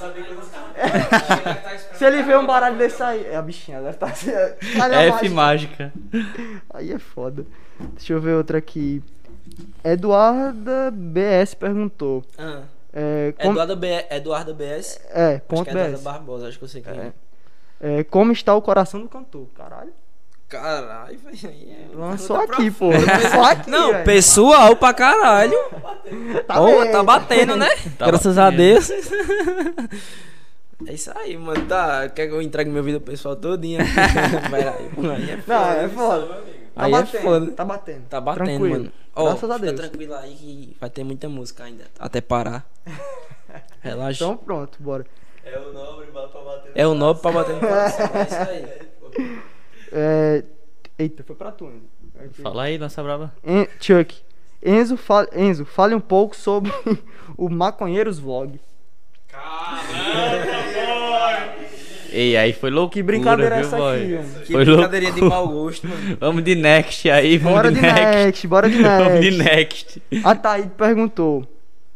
Se 1.94 2.06
ele 2.06 2.24
vê 2.24 2.36
um 2.36 2.46
baralho 2.46 2.78
desse 2.78 3.02
aí. 3.02 3.26
É 3.26 3.36
a 3.36 3.42
bichinha, 3.42 3.78
deve 3.82 3.92
estar. 3.92 4.12
Cadê 4.78 4.96
a 4.96 5.02
F 5.04 5.30
mágica. 5.30 5.94
Aí 6.74 6.92
é 6.92 7.00
foda. 7.00 7.46
Deixa 7.96 8.14
eu 8.14 8.22
ver 8.22 8.34
outra 8.36 8.58
aqui. 8.58 9.02
Eduarda 9.84 10.92
BS 10.92 11.54
perguntou. 11.56 12.24
Ah, 12.38 12.62
É, 12.96 13.34
como, 13.42 13.52
Eduardo, 13.52 13.76
B, 13.76 14.06
Eduardo 14.10 14.54
BS. 14.56 15.02
é 15.12 15.34
Acho 15.36 15.42
ponto 15.42 15.64
que 15.66 15.70
é 15.70 15.74
Eduardo 15.74 15.92
BS. 15.98 16.04
Barbosa, 16.04 16.48
acho 16.48 16.58
que 16.58 16.64
eu 16.64 16.70
sei 16.70 16.82
quem 16.82 16.94
é. 16.98 17.14
É, 17.82 18.04
como 18.06 18.32
está 18.32 18.56
o 18.56 18.62
coração 18.62 19.02
do 19.02 19.10
cantor? 19.10 19.48
Caralho. 19.54 19.92
Caralho, 20.48 21.20
vai 21.20 21.34
aí. 21.44 21.72
é 21.92 21.96
Lançou 21.96 22.38
aqui, 22.38 22.72
pô. 22.72 22.90
Lançou 22.92 23.44
aqui. 23.44 23.70
Não, 23.70 23.92
velho. 23.92 24.06
pessoal 24.06 24.76
pra 24.76 24.94
caralho. 24.94 25.58
Tá 26.48 26.62
bem. 26.62 26.92
tá 26.92 27.04
batendo, 27.04 27.58
né? 27.58 27.68
Tá 27.98 28.06
Graças 28.06 28.38
a 28.38 28.46
batendo. 28.46 28.58
Deus. 28.58 28.90
É 30.86 30.94
isso 30.94 31.10
aí, 31.16 31.38
mano. 31.38 31.66
Tá, 31.68 32.10
quer 32.10 32.28
que 32.28 32.34
eu 32.34 32.42
entregue 32.42 32.70
minha 32.70 32.84
vida 32.84 33.00
pessoal 33.00 33.36
todinha? 33.36 33.80
Vai 34.52 34.68
aí, 34.68 34.90
mano. 34.98 35.14
Aí 35.14 35.32
é 35.32 35.36
Não, 35.38 35.44
foda. 35.66 35.82
é 35.82 35.90
foda. 35.90 36.44
Tá 36.76 36.84
Aí 36.86 36.94
é 36.94 36.98
batendo, 36.98 37.22
foda. 37.24 37.52
Tá 37.52 37.66
batendo. 37.66 38.06
Tá 38.10 38.22
batendo, 38.22 38.46
Tranquilo. 38.46 38.70
mano. 38.78 38.92
Ó, 39.16 39.24
Graças 39.26 39.50
a 39.50 39.54
fica 39.56 39.66
Deus. 39.68 39.80
tranquilo 39.80 40.14
aí 40.16 40.36
que 40.36 40.78
vai 40.80 40.90
ter 40.90 41.04
muita 41.06 41.30
música 41.30 41.64
ainda. 41.64 41.86
Até 41.98 42.20
parar. 42.22 42.66
Relaxa. 43.82 44.24
Então 44.24 44.36
pronto, 44.38 44.78
bora. 44.82 45.06
É 45.44 45.58
o 45.60 45.72
nobre, 45.72 46.08
pra 46.08 46.28
bater. 46.28 46.72
é 46.76 46.88
o 46.88 46.94
nobre 46.96 47.22
pra 47.22 47.32
bater 47.32 47.54
no 47.56 47.60
coração. 47.62 48.06
É 48.14 48.24
isso 48.24 48.50
aí. 48.50 49.42
É... 49.98 50.44
Eita, 51.00 51.24
foi 51.24 51.36
pra 51.36 51.52
tu. 51.52 51.72
Aqui. 52.20 52.42
Fala 52.42 52.64
aí, 52.64 52.78
nossa 52.78 53.02
brava. 53.02 53.34
En- 53.46 53.68
Chuck. 53.80 54.14
Enzo, 54.62 54.98
fa... 54.98 55.26
Enzo, 55.34 55.64
fale 55.64 55.96
um 55.96 56.02
pouco 56.02 56.36
sobre 56.36 56.70
o 57.38 57.48
Maconheiros 57.50 58.20
Vlog. 58.20 58.60
Ei, 62.16 62.38
aí 62.38 62.54
foi 62.54 62.70
louco. 62.70 62.94
Que 62.94 63.04
brincadeira 63.04 63.56
é 63.56 63.60
viu, 63.60 63.68
essa 63.68 63.78
boy? 63.78 64.02
aqui, 64.02 64.14
mano? 64.14 64.40
Que 64.46 64.54
Foi 64.54 64.66
brincadeirinha 64.66 65.12
de 65.12 65.22
mau 65.22 65.48
gosto, 65.50 65.86
mano. 65.86 66.18
Vamos 66.22 66.44
de 66.46 66.56
next 66.56 67.10
aí, 67.10 67.38
vamos 67.38 67.58
Bora 67.58 67.70
de, 67.70 67.76
de 67.76 67.82
next. 67.82 68.06
next, 68.06 68.48
bora 68.48 68.70
de 68.70 68.78
Vamos 68.82 69.20
de 69.20 69.32
next. 69.32 70.02
next. 70.12 70.28
A 70.28 70.34
Thaíde 70.34 70.70
perguntou. 70.78 71.46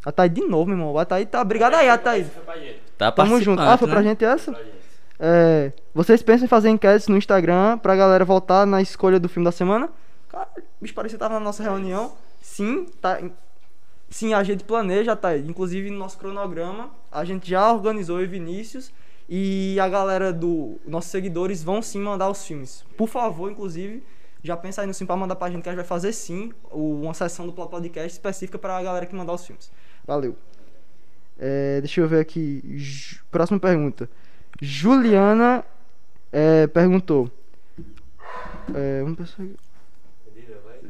A 0.05 0.11
Thaíde 0.11 0.41
de 0.41 0.47
novo, 0.47 0.65
meu 0.65 0.77
irmão. 0.77 0.97
A 0.97 1.05
Thaíde 1.05 1.31
tá. 1.31 1.41
Obrigado 1.41 1.75
aí, 1.75 1.87
a 1.87 1.95
gente. 2.17 2.81
Tá 2.97 3.11
Tamo 3.13 3.41
junto. 3.41 3.61
Ah, 3.61 3.77
foi 3.77 3.87
pra 3.87 4.01
né? 4.01 4.09
gente 4.09 4.25
essa? 4.25 4.51
Pra 4.51 4.61
gente. 4.61 4.79
É, 5.21 5.71
vocês 5.93 6.21
pensam 6.21 6.45
em 6.45 6.49
fazer 6.49 6.69
enquetes 6.69 7.07
no 7.07 7.17
Instagram 7.17 7.77
pra 7.77 7.95
galera 7.95 8.25
votar 8.25 8.65
na 8.65 8.81
escolha 8.81 9.19
do 9.19 9.29
filme 9.29 9.45
da 9.45 9.51
semana? 9.51 9.89
Cara, 10.29 10.47
o 10.57 10.61
bicho 10.81 10.93
parecia 10.93 11.17
que 11.17 11.19
tava 11.19 11.35
na 11.35 11.39
nossa 11.39 11.63
reunião. 11.63 12.11
Sim, 12.41 12.85
tá. 13.01 13.19
Sim, 14.09 14.33
a 14.33 14.43
gente 14.43 14.63
planeja, 14.63 15.15
tá? 15.15 15.37
Inclusive 15.37 15.89
no 15.89 15.97
nosso 15.97 16.17
cronograma, 16.17 16.89
a 17.11 17.23
gente 17.23 17.49
já 17.49 17.71
organizou 17.71 18.21
e 18.21 18.25
Vinícius. 18.25 18.91
E 19.29 19.79
a 19.79 19.87
galera 19.87 20.33
do. 20.33 20.79
Nossos 20.87 21.11
seguidores 21.11 21.63
vão 21.63 21.81
sim 21.83 21.99
mandar 21.99 22.29
os 22.29 22.43
filmes. 22.43 22.83
Por 22.97 23.07
favor, 23.07 23.51
inclusive, 23.51 24.03
já 24.43 24.57
pensa 24.57 24.81
aí 24.81 24.87
no 24.87 24.93
sim 24.93 25.05
pra 25.05 25.15
mandar 25.15 25.35
pra 25.35 25.51
gente 25.51 25.61
que 25.61 25.69
a 25.69 25.71
gente 25.71 25.77
vai 25.77 25.87
fazer 25.87 26.11
sim 26.13 26.51
uma 26.71 27.13
sessão 27.13 27.45
do 27.45 27.53
podcast 27.53 28.11
específica 28.11 28.57
pra 28.57 28.81
galera 28.81 29.05
que 29.05 29.15
mandar 29.15 29.33
os 29.33 29.45
filmes. 29.45 29.71
Valeu. 30.07 30.35
É, 31.37 31.79
deixa 31.79 32.01
eu 32.01 32.07
ver 32.07 32.19
aqui. 32.19 32.63
Próxima 33.29 33.59
pergunta. 33.59 34.09
Juliana 34.59 35.63
é, 36.31 36.65
perguntou. 36.65 37.29
É, 38.73 39.03
pensar 39.15 39.43
aqui. 39.43 39.68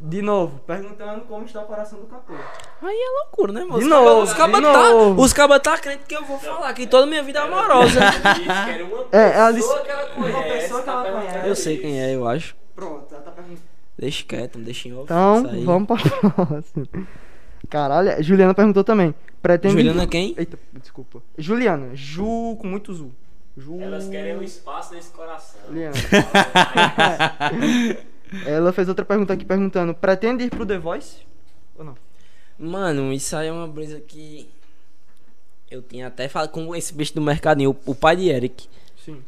De 0.02 0.22
novo, 0.22 0.60
perguntando 0.66 1.22
como 1.26 1.46
está 1.46 1.62
o 1.62 1.66
coração 1.66 2.00
do 2.00 2.06
cantor. 2.08 2.38
Aí 2.82 2.96
é 2.96 3.24
loucura, 3.24 3.52
né, 3.54 3.62
mano? 3.66 3.78
De 3.80 3.84
Os 3.84 3.90
novo, 3.90 4.06
cabas- 4.06 4.30
os 4.30 4.34
cabas 4.34 4.62
tá, 4.62 4.96
os 4.96 5.34
cabas 5.34 5.60
tá 5.60 5.78
crente 5.78 6.04
que 6.08 6.16
eu 6.16 6.24
vou 6.26 6.40
falar 6.40 6.74
que 6.74 6.88
toda 6.88 7.06
minha 7.06 7.22
vida 7.22 7.40
é 7.40 7.42
amorosa. 7.44 8.00
Ela 8.00 9.08
É, 9.12 9.38
ela 9.38 9.52
disse- 9.52 9.68
pessoa 9.68 9.84
que 9.86 9.92
ela 9.92 10.06
conhece. 10.08 10.36
Uma 10.38 10.44
pessoa 10.44 10.82
que 10.84 10.90
ela 10.90 10.98
tá 10.98 11.04
perguntando 11.04 11.30
conhece. 11.32 11.50
eu 11.50 11.56
sei 11.56 11.78
quem 11.78 12.02
é, 12.02 12.16
eu 12.16 12.28
acho. 12.28 12.56
Pronto, 12.76 13.14
Deixa 13.98 14.24
quieto, 14.26 14.58
me 14.58 14.64
deixa 14.64 14.88
em 14.88 14.94
off. 14.94 15.04
Então, 15.04 15.44
vamos 15.66 15.88
pra 15.88 15.98
próxima. 16.32 16.88
Caralho, 17.70 18.24
Juliana 18.24 18.54
perguntou 18.54 18.84
também. 18.84 19.14
Pretende. 19.42 19.74
Juliana 19.76 20.08
quem? 20.08 20.34
Eita, 20.38 20.58
desculpa. 20.74 21.22
Juliana, 21.38 21.90
Ju 21.94 22.56
com 22.62 22.68
muito 22.68 22.94
Zu. 22.94 23.12
Ju. 23.58 23.78
Elas 23.82 24.08
querem 24.08 24.38
um 24.38 24.42
espaço 24.42 24.94
nesse 24.94 25.10
coração. 25.12 25.60
Juliana. 25.68 25.96
Ela 28.46 28.72
fez 28.72 28.88
outra 28.88 29.04
pergunta 29.06 29.34
aqui 29.34 29.46
perguntando: 29.46 29.94
pretende 29.94 30.44
ir 30.44 30.50
pro 30.50 30.66
The 30.66 30.78
Voice? 30.78 31.18
Ou 31.78 31.84
não? 31.84 31.96
Mano, 32.58 33.12
isso 33.14 33.36
aí 33.36 33.48
é 33.48 33.52
uma 33.52 33.68
brisa 33.68 34.00
que. 34.00 34.50
Eu 35.70 35.82
tinha 35.82 36.08
até 36.08 36.28
falado 36.28 36.50
com 36.50 36.76
esse 36.76 36.94
bicho 36.94 37.14
do 37.14 37.22
mercadinho, 37.22 37.72
o, 37.86 37.92
o 37.92 37.96
pai 37.96 38.16
de 38.16 38.30
Eric. 38.30 38.68
Sim. 39.04 39.24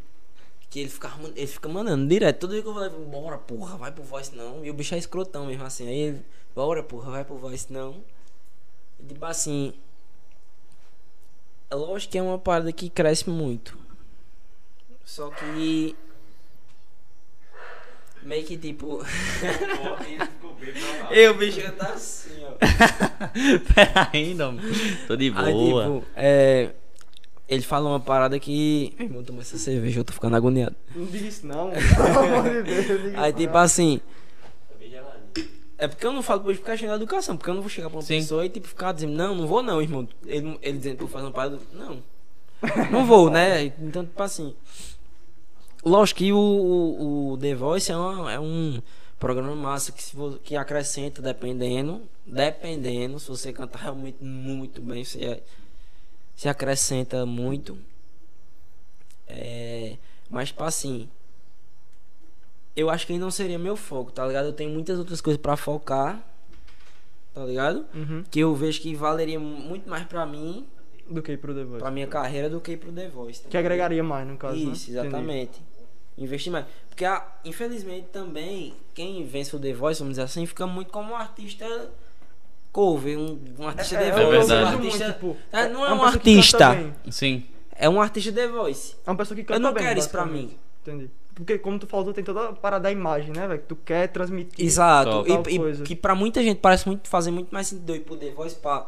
Que 0.70 0.80
ele, 0.82 0.90
ficava, 0.90 1.22
man- 1.22 1.34
ele 1.36 1.48
fica 1.48 1.70
mandando 1.70 2.08
direto. 2.08 2.40
Todo 2.40 2.52
dia 2.54 2.62
que 2.62 2.68
eu 2.68 2.74
vou 2.74 2.82
levar, 2.82 2.98
bora, 2.98 3.38
porra, 3.38 3.78
vai 3.78 3.92
pro 3.92 4.04
voice 4.04 4.36
não. 4.36 4.64
E 4.66 4.70
o 4.70 4.74
bicho 4.74 4.96
é 4.96 4.98
escrotão 4.98 5.46
mesmo 5.46 5.64
assim. 5.64 5.88
Aí 5.88 5.98
ele, 5.98 6.22
bora, 6.56 6.82
porra, 6.82 7.12
vai 7.12 7.24
pro 7.26 7.38
voice 7.38 7.72
não. 7.72 8.04
E 9.00 9.04
tipo 9.06 9.24
assim. 9.26 9.74
É 11.70 11.76
lógico 11.76 12.12
que 12.12 12.18
é 12.18 12.22
uma 12.22 12.38
parada 12.40 12.72
que 12.72 12.90
cresce 12.90 13.30
muito. 13.30 13.78
Só 15.06 15.30
que. 15.30 15.96
Meio 18.24 18.46
que 18.46 18.58
tipo. 18.58 19.04
Eu, 21.10 21.34
bicho, 21.36 21.60
tá 21.74 21.88
assim, 21.94 22.30
ó. 22.44 22.52
Pera 23.74 24.10
ainda, 24.14 24.52
mano. 24.52 24.62
Tô 25.08 25.16
de 25.16 25.32
boa. 25.32 25.46
Aí, 25.46 25.54
tipo, 25.54 26.04
é. 26.16 26.70
Ele 27.48 27.64
fala 27.64 27.90
uma 27.90 28.00
parada 28.00 28.40
que. 28.40 28.94
Meu 28.98 29.08
irmão, 29.08 29.24
toma 29.24 29.42
essa 29.42 29.58
cerveja, 29.58 30.00
eu 30.00 30.04
tô 30.06 30.14
ficando 30.14 30.36
agoniado. 30.36 30.76
Não 30.96 31.06
diga 31.06 31.28
isso 31.28 31.46
não. 31.46 31.72
Pelo 31.96 32.20
amor 32.20 32.50
de 32.50 32.64
Deus, 32.64 33.14
não 33.14 33.24
Aí, 33.24 33.34
tipo 33.34 33.54
não. 33.54 33.60
assim. 33.60 34.00
Bem 34.80 34.90
geladinho. 34.90 35.50
É 35.78 35.88
porque 35.88 36.06
eu 36.06 36.14
não 36.14 36.22
falo 36.22 36.42
por 36.42 36.56
ficar 36.56 36.78
cheio 36.78 36.92
de 36.92 36.96
educação, 36.96 37.36
porque 37.36 37.50
eu 37.50 37.56
não 37.56 37.62
vou 37.62 37.70
chegar 37.70 37.90
pra 37.90 37.98
uma 37.98 38.04
Sim. 38.04 38.20
pessoa 38.20 38.46
e 38.46 38.50
tipo 38.50 38.68
ficar 38.68 38.94
dizendo, 38.94 39.14
não, 39.14 39.36
não 39.36 39.48
vou 39.48 39.62
não, 39.64 39.82
irmão. 39.82 40.08
Ele, 40.26 40.58
ele 40.62 40.78
dizendo 40.78 40.98
que 40.98 41.04
eu 41.04 41.08
vou 41.08 41.14
fazer 41.14 41.26
uma 41.26 41.34
parada. 41.34 41.60
Não. 41.74 42.02
Não 42.92 43.06
vou, 43.06 43.30
né? 43.30 43.66
Então, 43.66 44.06
tipo 44.06 44.22
assim. 44.22 44.56
Lógico 45.84 46.20
que 46.20 46.32
o, 46.32 46.38
o, 46.38 47.32
o 47.34 47.38
The 47.38 47.56
Voice 47.56 47.92
é, 47.92 47.98
uma- 47.98 48.32
é 48.32 48.40
um 48.40 48.82
programa 49.20 49.56
massa 49.56 49.92
que, 49.92 50.02
se 50.04 50.16
que 50.44 50.56
acrescenta 50.56 51.22
dependendo. 51.22 52.02
Dependendo, 52.26 53.20
se 53.20 53.28
você 53.28 53.52
cantar 53.52 53.80
realmente 53.80 54.24
muito 54.24 54.82
bem, 54.82 55.04
você 55.04 55.24
é- 55.24 55.44
se 56.36 56.48
acrescenta 56.48 57.26
muito. 57.26 57.78
É, 59.28 59.98
mas, 60.30 60.50
tipo 60.50 60.64
assim. 60.64 61.08
Eu 62.76 62.90
acho 62.90 63.06
que 63.06 63.18
não 63.18 63.30
seria 63.30 63.60
meu 63.60 63.76
foco, 63.76 64.12
tá 64.12 64.26
ligado? 64.26 64.46
Eu 64.46 64.54
tenho 64.54 64.70
muitas 64.72 64.98
outras 64.98 65.20
coisas 65.20 65.42
pra 65.42 65.58
focar, 65.58 66.24
tá 67.34 67.44
ligado? 67.46 67.86
Uhum. 67.94 68.24
Que 68.32 68.40
eu 68.40 68.56
vejo 68.56 68.80
que 68.82 68.96
valeria 68.96 69.38
muito 69.40 69.90
mais 69.90 70.06
pra 70.06 70.26
mim, 70.26 70.66
Do 71.10 71.22
que 71.22 71.34
ir 71.34 71.38
pro 71.38 71.54
The 71.54 71.66
Voice. 71.66 71.80
pra 71.80 71.92
minha 71.92 72.08
carreira, 72.08 72.50
do 72.50 72.62
que 72.62 72.72
ir 72.72 72.78
pro 72.78 72.90
The 72.92 73.10
Voice. 73.10 73.42
tá 73.44 73.50
Que 73.50 73.58
agregaria 73.58 74.02
mais, 74.02 74.26
no 74.26 74.38
caso. 74.38 74.56
né? 74.66 74.72
Isso, 74.72 74.90
Entendi. 74.92 75.52
Investir 76.22 76.52
mais. 76.52 76.66
Porque, 76.90 77.04
ah, 77.06 77.26
infelizmente, 77.46 78.08
também, 78.12 78.74
quem 78.94 79.24
vence 79.26 79.56
o 79.56 79.60
The 79.60 79.74
Voice, 79.74 80.00
vamos 80.00 80.14
dizer 80.14 80.24
assim, 80.24 80.46
fica 80.46 80.68
muito 80.68 80.92
como 80.92 81.14
um 81.14 81.16
artista 81.16 81.66
cover, 82.72 83.18
um, 83.18 83.40
um 83.60 83.68
artista 83.68 83.98
The 83.98 84.10
eu- 84.10 84.14
Voice. 84.32 84.52
eu 84.52 84.58
um 84.58 84.66
artista, 84.68 85.04
muito, 85.06 85.14
tipo, 85.14 85.38
é, 85.52 85.68
não 85.70 85.86
é, 85.86 85.92
uma 85.94 86.04
um 86.04 86.06
artista. 86.06 86.94
Sim. 87.10 87.44
é 87.76 87.90
um 87.90 88.02
artista 88.02 88.32
The 88.32 88.48
Voice. 88.48 88.96
É 89.06 89.10
uma 89.10 89.18
pessoa 89.18 89.36
que 89.36 89.44
canta 89.44 89.60
Eu 89.60 89.64
não 89.64 89.74
bem, 89.74 89.84
quero 89.84 90.00
isso 90.00 90.10
pra 90.10 90.26
mim. 90.26 90.58
Entendi. 90.82 91.10
Porque, 91.34 91.58
como 91.58 91.80
tu 91.80 91.88
falou, 91.88 92.06
tu 92.08 92.14
tem 92.14 92.24
toda 92.24 92.50
a 92.50 92.54
parada 92.54 92.84
da 92.84 92.92
imagem, 92.92 93.32
né, 93.36 93.48
velho? 93.48 93.62
Que 93.62 93.68
tu 93.68 93.76
quer 93.76 94.08
transmitir. 94.10 94.64
Exato. 94.66 95.24
Tal 95.24 95.44
E, 95.50 95.56
e 95.56 95.82
que 95.84 95.96
pra 95.96 96.14
muita 96.14 96.44
gente 96.44 96.60
parece 96.60 96.88
muito 96.88 97.08
fazer 97.10 97.32
muito 97.32 97.50
mais 97.52 97.68
sentido 97.68 97.96
ir 97.96 98.02
pro 98.02 98.16
The 98.18 98.32
Voice 98.32 98.56
pra. 98.56 98.88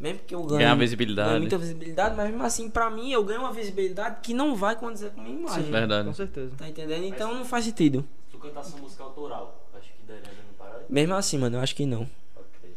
Mesmo 0.00 0.20
que 0.26 0.34
eu 0.34 0.42
ganhe. 0.44 0.58
Ganhar 0.58 0.74
visibilidade. 0.76 1.28
ganhe 1.28 1.40
muita 1.40 1.58
visibilidade, 1.58 2.16
mas 2.16 2.30
mesmo 2.30 2.42
assim, 2.44 2.70
pra 2.70 2.88
mim, 2.88 3.10
eu 3.10 3.24
ganho 3.24 3.40
uma 3.40 3.52
visibilidade 3.52 4.18
que 4.22 4.32
não 4.32 4.54
vai 4.54 4.76
condizer 4.76 5.10
com 5.10 5.20
a 5.20 5.24
minha 5.24 5.40
imagem. 5.40 5.64
Sim, 5.64 5.70
Verdade. 5.70 6.06
Com 6.06 6.14
certeza. 6.14 6.54
Tá 6.56 6.68
entendendo? 6.68 7.04
Então 7.04 7.34
não 7.34 7.44
faz 7.44 7.64
sentido. 7.64 8.04
Se 8.26 8.30
tu 8.32 8.38
cantasse 8.38 8.72
uma 8.74 8.82
música 8.82 9.02
autoral, 9.02 9.68
acho 9.76 9.88
que 9.92 10.06
daria 10.06 10.22
no 10.22 10.54
parada? 10.56 10.84
Mesmo 10.88 11.14
assim, 11.14 11.36
mano, 11.38 11.56
eu 11.56 11.60
acho 11.60 11.74
que 11.74 11.84
não. 11.84 12.02
Ok. 12.36 12.76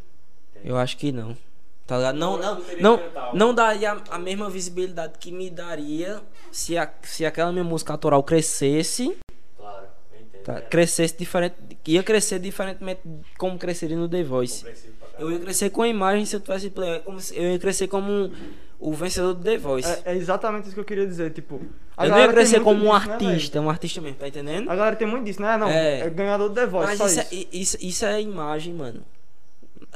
Eu 0.64 0.76
acho 0.76 0.96
que 0.96 1.12
não. 1.12 1.36
Tá 1.86 1.96
ligado? 1.96 2.16
Não, 2.16 2.38
Não, 2.38 2.60
não, 2.80 3.00
não, 3.34 3.54
daria 3.54 3.92
a 4.10 4.18
mesma 4.18 4.48
visibilidade 4.48 5.18
que 5.18 5.30
me 5.30 5.50
daria 5.50 6.20
se, 6.50 6.76
a, 6.78 6.90
se 7.02 7.24
aquela 7.24 7.52
minha 7.52 7.64
música 7.64 7.92
autoral 7.92 8.22
crescesse. 8.22 9.16
Tá? 10.44 10.58
É 10.58 10.60
Crescesse 10.62 11.16
diferente. 11.16 11.54
Ia 11.86 12.02
crescer 12.02 12.38
diferentemente 12.38 13.00
como 13.38 13.58
cresceria 13.58 13.96
no 13.96 14.08
The 14.08 14.22
Voice. 14.22 14.64
Eu 15.18 15.30
ia 15.30 15.38
crescer 15.38 15.70
com 15.70 15.82
a 15.82 15.88
imagem 15.88 16.24
se 16.24 16.34
eu 16.36 16.40
tivesse 16.40 16.70
play. 16.70 17.00
como 17.00 17.20
se- 17.20 17.36
Eu 17.36 17.52
ia 17.52 17.58
crescer 17.58 17.86
como 17.88 18.10
um- 18.10 18.32
o 18.80 18.92
vencedor 18.92 19.34
do 19.34 19.42
The 19.44 19.58
Voice. 19.58 19.88
É, 20.04 20.12
é 20.12 20.16
exatamente 20.16 20.64
isso 20.64 20.74
que 20.74 20.80
eu 20.80 20.84
queria 20.84 21.06
dizer, 21.06 21.30
tipo. 21.32 21.60
a 21.96 22.06
eu 22.06 22.10
não 22.10 22.18
ia 22.18 22.28
crescer 22.28 22.60
como 22.60 22.84
um 22.84 22.92
disso, 22.92 23.08
né, 23.08 23.16
velho? 23.18 23.30
artista, 23.30 23.60
um 23.60 23.70
artista 23.70 24.00
mesmo, 24.00 24.16
tá 24.16 24.26
entendendo? 24.28 24.70
A 24.70 24.74
galera 24.74 24.96
tem 24.96 25.06
muito 25.06 25.24
disso, 25.24 25.40
né? 25.40 25.56
Não, 25.56 25.68
É. 25.68 26.00
é, 26.00 26.10
ganhador 26.10 26.48
do 26.48 26.54
The 26.54 26.66
Voice, 26.66 26.86
Mas 26.88 26.98
só 26.98 27.06
isso, 27.06 27.20
isso. 27.20 27.34
É, 27.52 27.56
isso, 27.56 27.76
isso 27.80 28.04
é 28.06 28.20
imagem, 28.20 28.72
mano. 28.74 29.02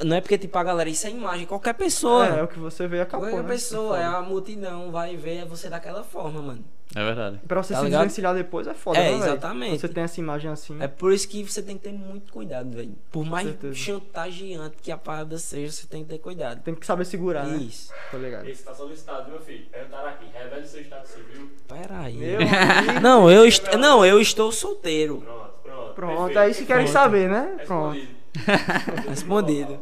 Não 0.03 0.15
é 0.15 0.21
porque, 0.21 0.37
tipo, 0.37 0.55
a 0.57 0.63
galera, 0.63 0.89
isso 0.89 1.07
é 1.07 1.09
imagem. 1.09 1.45
Qualquer 1.47 1.73
pessoa. 1.73 2.27
É, 2.27 2.39
é 2.39 2.43
o 2.43 2.47
que 2.47 2.59
você 2.59 2.87
vê 2.87 3.01
acabou, 3.01 3.27
qualquer 3.29 3.43
né? 3.43 3.49
pessoa, 3.49 3.99
é 3.99 4.03
a 4.05 4.21
multidão, 4.21 4.91
vai 4.91 5.15
ver 5.17 5.45
você 5.45 5.69
daquela 5.69 6.03
forma, 6.03 6.41
mano. 6.41 6.63
É 6.95 7.03
verdade. 7.03 7.39
Pra 7.45 7.61
você 7.61 7.73
Tá 7.73 7.79
se 7.79 7.85
ligado? 7.85 7.99
desvencilhar 8.01 8.33
depois 8.33 8.65
é 8.65 8.73
foda, 8.73 8.97
É, 8.99 9.11
né, 9.11 9.17
exatamente. 9.17 9.81
Você 9.81 9.89
tem 9.89 10.03
essa 10.03 10.19
imagem 10.21 10.49
assim. 10.49 10.77
É 10.81 10.87
por 10.87 11.11
isso 11.11 11.27
que 11.27 11.43
você 11.43 11.61
tem 11.61 11.77
que 11.77 11.83
ter 11.83 11.91
muito 11.91 12.31
cuidado, 12.31 12.69
velho. 12.71 12.95
Por 13.11 13.25
mais 13.25 13.47
certeza. 13.47 13.73
chantageante 13.75 14.77
que 14.81 14.89
a 14.91 14.97
parada 14.97 15.37
seja, 15.37 15.71
você 15.71 15.85
tem 15.87 16.03
que 16.03 16.09
ter 16.11 16.19
cuidado. 16.19 16.61
Tem 16.63 16.73
que 16.73 16.85
saber 16.85 17.03
segurar, 17.05 17.45
né? 17.45 17.57
Isso. 17.57 17.91
Tá 18.09 18.17
ligado? 18.17 18.47
Esse 18.47 18.63
tá 18.63 18.73
solicitado, 18.73 19.29
meu 19.29 19.39
filho. 19.41 19.65
Perguntaram 19.69 20.07
aqui, 20.09 20.25
revele 20.33 20.61
o 20.61 20.67
seu 20.67 20.81
estado 20.81 21.05
civil. 21.07 21.51
Pera 21.67 21.99
aí. 21.99 22.15
Meu. 22.15 22.39
Não, 23.01 23.29
eu 23.29 23.45
est... 23.45 23.63
não, 23.77 24.05
eu 24.05 24.21
estou 24.21 24.51
solteiro. 24.51 25.17
Pronto, 25.21 25.53
pronto. 25.63 25.93
Pronto, 25.93 26.17
perfeito. 26.27 26.39
é 26.39 26.49
isso 26.49 26.59
que 26.61 26.65
querem 26.67 26.85
Pronto. 26.85 26.93
saber, 26.93 27.29
né? 27.29 27.57
Pronto. 27.65 27.99
Respondido. 29.09 29.79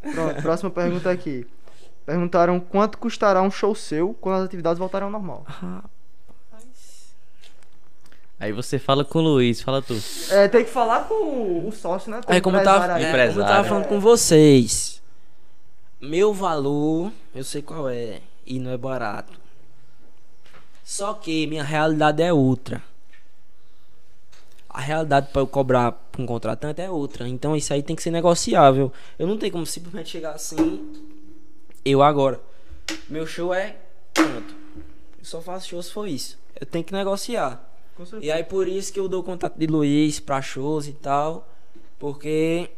Pronto, 0.00 0.42
próxima 0.42 0.70
pergunta 0.70 1.10
aqui. 1.10 1.46
Perguntaram 2.04 2.58
quanto 2.58 2.98
custará 2.98 3.40
um 3.42 3.50
show 3.50 3.74
seu 3.74 4.14
quando 4.20 4.38
as 4.40 4.44
atividades 4.44 4.78
voltarem 4.78 5.04
ao 5.06 5.10
normal. 5.12 5.46
Aí 8.40 8.52
você 8.52 8.76
fala 8.78 9.04
com 9.04 9.20
o 9.20 9.22
Luiz, 9.22 9.62
fala 9.62 9.80
tu. 9.80 9.96
É, 10.30 10.48
tem 10.48 10.64
que 10.64 10.70
falar 10.70 11.04
com 11.06 11.68
o- 11.68 11.72
sócio, 11.72 12.10
né? 12.10 12.20
Tem 12.26 12.34
Aí 12.36 12.40
como 12.40 12.56
eu 12.56 12.64
tava, 12.64 12.92
aí. 12.94 13.04
é, 13.04 13.28
como 13.28 13.40
eu 13.40 13.46
tava 13.46 13.68
falando 13.68 13.86
com 13.86 14.00
vocês, 14.00 15.00
meu 16.00 16.34
valor, 16.34 17.12
eu 17.32 17.44
sei 17.44 17.62
qual 17.62 17.88
é, 17.88 18.20
e 18.44 18.58
não 18.58 18.72
é 18.72 18.76
barato. 18.76 19.32
Só 20.82 21.14
que 21.14 21.46
minha 21.46 21.62
realidade 21.62 22.20
é 22.20 22.32
outra. 22.32 22.82
A 24.72 24.80
realidade 24.80 25.28
para 25.32 25.42
eu 25.42 25.46
cobrar 25.46 25.92
pra 25.92 26.22
um 26.22 26.26
contratante 26.26 26.80
é 26.80 26.90
outra. 26.90 27.28
Então 27.28 27.54
isso 27.54 27.72
aí 27.74 27.82
tem 27.82 27.94
que 27.94 28.02
ser 28.02 28.10
negociável. 28.10 28.90
Eu 29.18 29.26
não 29.26 29.36
tenho 29.36 29.52
como 29.52 29.66
simplesmente 29.66 30.08
chegar 30.08 30.32
assim. 30.32 30.90
Eu 31.84 32.02
agora. 32.02 32.40
Meu 33.08 33.26
show 33.26 33.52
é 33.52 33.76
tanto. 34.14 34.54
Eu 35.18 35.24
só 35.24 35.40
faço 35.42 35.68
show 35.68 35.82
se 35.82 35.92
for 35.92 36.08
isso. 36.08 36.38
Eu 36.58 36.66
tenho 36.66 36.84
que 36.84 36.92
negociar. 36.92 37.62
Com 37.96 38.06
certeza. 38.06 38.24
E 38.24 38.32
aí 38.32 38.42
por 38.44 38.66
isso 38.66 38.92
que 38.92 38.98
eu 38.98 39.08
dou 39.08 39.22
contato 39.22 39.58
de 39.58 39.66
Luiz 39.66 40.18
pra 40.18 40.40
shows 40.40 40.86
e 40.88 40.92
tal. 40.92 41.46
Porque 41.98 42.70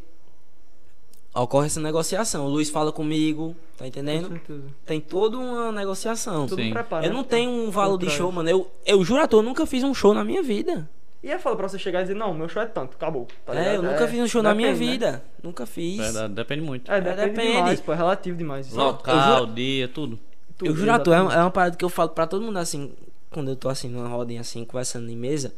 ocorre 1.32 1.66
essa 1.66 1.80
negociação. 1.80 2.46
O 2.46 2.48
Luiz 2.48 2.70
fala 2.70 2.90
comigo, 2.92 3.54
tá 3.76 3.84
Com 3.84 3.86
entendendo? 3.86 4.28
certeza. 4.28 4.64
Tem 4.84 5.00
toda 5.00 5.38
uma 5.38 5.70
negociação. 5.70 6.46
Tudo 6.48 6.60
Sim. 6.62 6.72
prepara. 6.72 7.06
Eu 7.06 7.12
não 7.12 7.22
tenho 7.24 7.50
um 7.50 7.70
valor 7.70 7.98
de 7.98 8.10
show, 8.10 8.30
mano. 8.32 8.48
Eu, 8.48 8.70
eu 8.84 9.04
juro 9.04 9.22
a 9.22 9.28
tu, 9.28 9.36
eu 9.38 9.42
nunca 9.42 9.64
fiz 9.64 9.82
um 9.84 9.94
show 9.94 10.12
na 10.12 10.24
minha 10.24 10.42
vida. 10.42 10.88
E 11.24 11.30
é 11.30 11.38
foda 11.38 11.56
pra 11.56 11.66
você 11.66 11.78
chegar 11.78 12.00
e 12.00 12.02
dizer, 12.02 12.14
não, 12.14 12.34
meu 12.34 12.46
show 12.50 12.60
é 12.60 12.66
tanto, 12.66 12.96
acabou. 12.96 13.26
Tá 13.46 13.54
é, 13.58 13.76
eu 13.76 13.82
nunca 13.82 14.06
fiz 14.06 14.20
um 14.20 14.26
show 14.26 14.42
na 14.42 14.54
minha 14.54 14.74
depende, 14.74 14.84
né? 14.84 14.92
vida. 14.92 15.24
Nunca 15.42 15.64
fiz. 15.64 15.96
Verdade, 15.96 16.34
depende 16.34 16.60
muito. 16.60 16.92
É, 16.92 17.00
depende, 17.00 17.30
depende. 17.30 17.52
demais, 17.52 17.80
pô, 17.80 17.94
é 17.94 17.96
relativo 17.96 18.36
demais. 18.36 18.66
Isso 18.66 18.78
é 18.78 18.82
Local, 18.82 19.46
dia, 19.46 19.88
tudo. 19.88 20.20
tudo, 20.58 20.70
eu 20.70 20.76
juro 20.76 20.92
a 20.92 20.98
tu, 20.98 21.14
é, 21.14 21.16
é 21.16 21.20
uma 21.20 21.50
parada 21.50 21.76
que 21.76 21.84
eu 21.84 21.88
falo 21.88 22.10
pra 22.10 22.26
todo 22.26 22.44
mundo 22.44 22.58
assim, 22.58 22.92
quando 23.30 23.48
eu 23.48 23.56
tô 23.56 23.70
assim 23.70 23.88
numa 23.88 24.06
rodinha 24.06 24.42
assim, 24.42 24.66
conversando 24.66 25.08
em 25.08 25.16
mesa. 25.16 25.54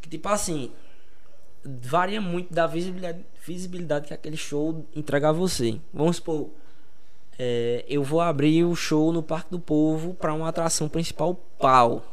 Que 0.00 0.08
tipo 0.08 0.28
assim, 0.28 0.70
varia 1.64 2.20
muito 2.20 2.54
da 2.54 2.68
visibilidade, 2.68 3.18
visibilidade 3.44 4.06
que 4.06 4.14
aquele 4.14 4.36
show 4.36 4.86
entrega 4.94 5.30
a 5.30 5.32
você. 5.32 5.80
Vamos 5.92 6.14
supor, 6.14 6.48
é, 7.36 7.84
eu 7.88 8.04
vou 8.04 8.20
abrir 8.20 8.62
o 8.62 8.76
show 8.76 9.12
no 9.12 9.20
Parque 9.20 9.50
do 9.50 9.58
Povo 9.58 10.14
pra 10.14 10.32
uma 10.32 10.48
atração 10.48 10.88
principal 10.88 11.34
pau. 11.58 12.04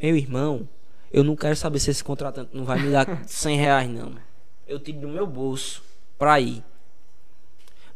Meu 0.00 0.16
irmão, 0.16 0.66
eu 1.14 1.22
não 1.24 1.36
quero 1.36 1.54
saber 1.56 1.78
se 1.78 1.90
esse 1.90 2.02
contratante 2.02 2.50
não 2.54 2.64
vai 2.64 2.80
me 2.80 2.90
dar 2.90 3.06
100 3.26 3.56
reais, 3.56 3.88
não. 3.88 4.14
Eu 4.66 4.78
tiro 4.80 5.00
do 5.00 5.08
meu 5.08 5.26
bolso 5.26 5.82
pra 6.18 6.40
ir. 6.40 6.62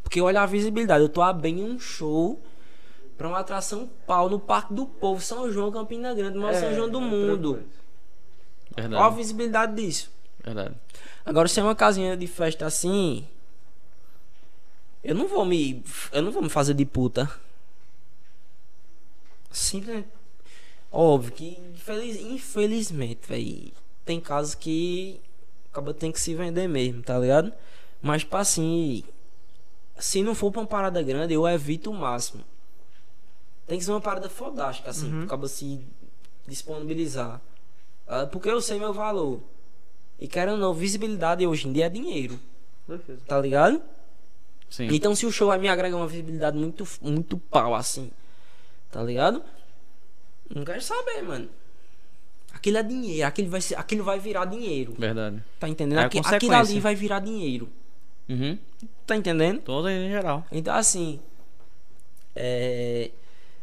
Porque 0.03 0.21
olha 0.21 0.41
a 0.41 0.45
visibilidade, 0.45 1.03
eu 1.03 1.09
tô 1.09 1.21
abrindo 1.21 1.61
um 1.63 1.79
show 1.79 2.41
pra 3.17 3.27
uma 3.27 3.39
atração 3.39 3.89
pau 4.07 4.29
no 4.29 4.39
Parque 4.39 4.73
do 4.73 4.85
Povo, 4.85 5.21
São 5.21 5.51
João, 5.51 5.71
Campina 5.71 6.13
Grande, 6.13 6.37
o 6.37 6.41
maior 6.41 6.55
É, 6.55 6.59
São 6.59 6.73
João 6.73 6.89
do 6.89 6.99
é 6.99 7.01
mundo. 7.01 7.53
tranquilo. 7.53 7.69
Olha 8.77 8.85
a 8.85 8.89
Verdade. 8.89 9.15
visibilidade 9.17 9.75
disso. 9.75 10.11
Verdade. 10.43 10.75
Agora, 11.25 11.47
se 11.47 11.59
é 11.59 11.63
uma 11.63 11.75
casinha 11.75 12.15
de 12.15 12.25
festa 12.27 12.65
assim, 12.65 13.27
eu 15.03 15.13
não 15.13 15.27
vou 15.27 15.43
me, 15.43 15.83
eu 16.13 16.21
não 16.21 16.31
vou 16.31 16.41
me 16.41 16.49
fazer 16.49 16.73
de 16.73 16.85
puta. 16.85 17.29
Simplesmente, 19.51 20.07
óbvio 20.91 21.31
que 21.33 21.57
infeliz, 21.79 22.15
infelizmente, 22.21 23.21
véi, 23.27 23.73
tem 24.05 24.19
casos 24.19 24.55
que 24.55 25.19
acaba 25.71 25.93
tem 25.93 26.11
que 26.11 26.19
se 26.19 26.33
vender 26.35 26.67
mesmo, 26.67 27.01
tá 27.01 27.17
ligado? 27.17 27.53
Mas 28.01 28.23
pra 28.23 28.39
assim, 28.39 29.03
se 29.97 30.21
não 30.23 30.35
for 30.35 30.51
pra 30.51 30.61
uma 30.61 30.67
parada 30.67 31.01
grande, 31.01 31.33
eu 31.33 31.47
evito 31.47 31.89
o 31.91 31.93
máximo. 31.93 32.43
Tem 33.67 33.77
que 33.77 33.85
ser 33.85 33.91
uma 33.91 34.01
parada 34.01 34.29
fodástica, 34.29 34.89
assim, 34.89 35.11
Uhum. 35.13 35.23
acaba 35.23 35.47
se 35.47 35.79
disponibilizar. 36.47 37.39
Ah, 38.07 38.25
Porque 38.25 38.49
eu 38.49 38.61
sei 38.61 38.79
meu 38.79 38.93
valor. 38.93 39.41
E 40.19 40.27
querendo 40.27 40.53
ou 40.53 40.57
não, 40.59 40.73
visibilidade 40.73 41.45
hoje 41.45 41.67
em 41.67 41.71
dia 41.73 41.85
é 41.85 41.89
dinheiro, 41.89 42.39
tá 43.27 43.39
ligado? 43.39 43.81
Sim. 44.69 44.87
Então 44.91 45.15
se 45.15 45.25
o 45.25 45.31
show 45.31 45.47
vai 45.47 45.57
me 45.59 45.69
agregar 45.69 45.95
uma 45.97 46.07
visibilidade 46.07 46.57
muito, 46.57 46.85
muito 47.01 47.37
pau 47.37 47.73
assim, 47.75 48.11
tá 48.91 49.01
ligado? 49.03 49.43
Não 50.53 50.65
quero 50.65 50.81
saber, 50.81 51.21
mano. 51.21 51.47
Aquilo 52.59 52.77
é 52.77 52.83
dinheiro, 52.83 53.25
aquilo 53.25 53.49
vai, 53.49 53.61
ser, 53.61 53.75
aquilo 53.75 54.03
vai 54.03 54.19
virar 54.19 54.43
dinheiro. 54.43 54.93
Verdade. 54.99 55.41
Tá 55.57 55.69
entendendo? 55.69 55.99
É 55.99 56.03
Aqui- 56.03 56.19
aquilo 56.19 56.53
ali 56.53 56.79
vai 56.81 56.93
virar 56.93 57.19
dinheiro. 57.21 57.69
Uhum. 58.27 58.57
Tá 59.07 59.15
entendendo? 59.15 59.61
Toda 59.61 59.89
em 59.91 60.09
geral. 60.09 60.45
Então 60.51 60.75
assim. 60.75 61.21
É, 62.35 63.11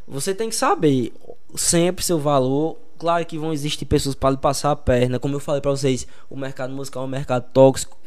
você 0.08 0.34
tem 0.34 0.48
que 0.48 0.56
saber 0.56 1.12
sempre 1.54 2.02
seu 2.04 2.18
valor. 2.18 2.78
Claro 2.98 3.24
que 3.26 3.36
vão 3.38 3.52
existir 3.52 3.84
pessoas 3.84 4.14
para 4.14 4.30
lhe 4.30 4.38
passar 4.38 4.70
a 4.70 4.76
perna. 4.76 5.18
Como 5.18 5.34
eu 5.34 5.40
falei 5.40 5.60
pra 5.60 5.70
vocês, 5.70 6.06
o 6.30 6.36
mercado 6.36 6.72
musical 6.72 7.02
é 7.02 7.06
um 7.06 7.10
mercado 7.10 7.44
tóxico. 7.52 7.98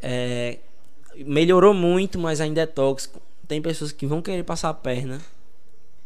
É, 0.00 0.58
melhorou 1.16 1.74
muito, 1.74 2.18
mas 2.18 2.40
ainda 2.40 2.62
é 2.62 2.66
tóxico. 2.66 3.20
Tem 3.46 3.60
pessoas 3.60 3.92
que 3.92 4.06
vão 4.06 4.22
querer 4.22 4.42
passar 4.42 4.70
a 4.70 4.74
perna. 4.74 5.20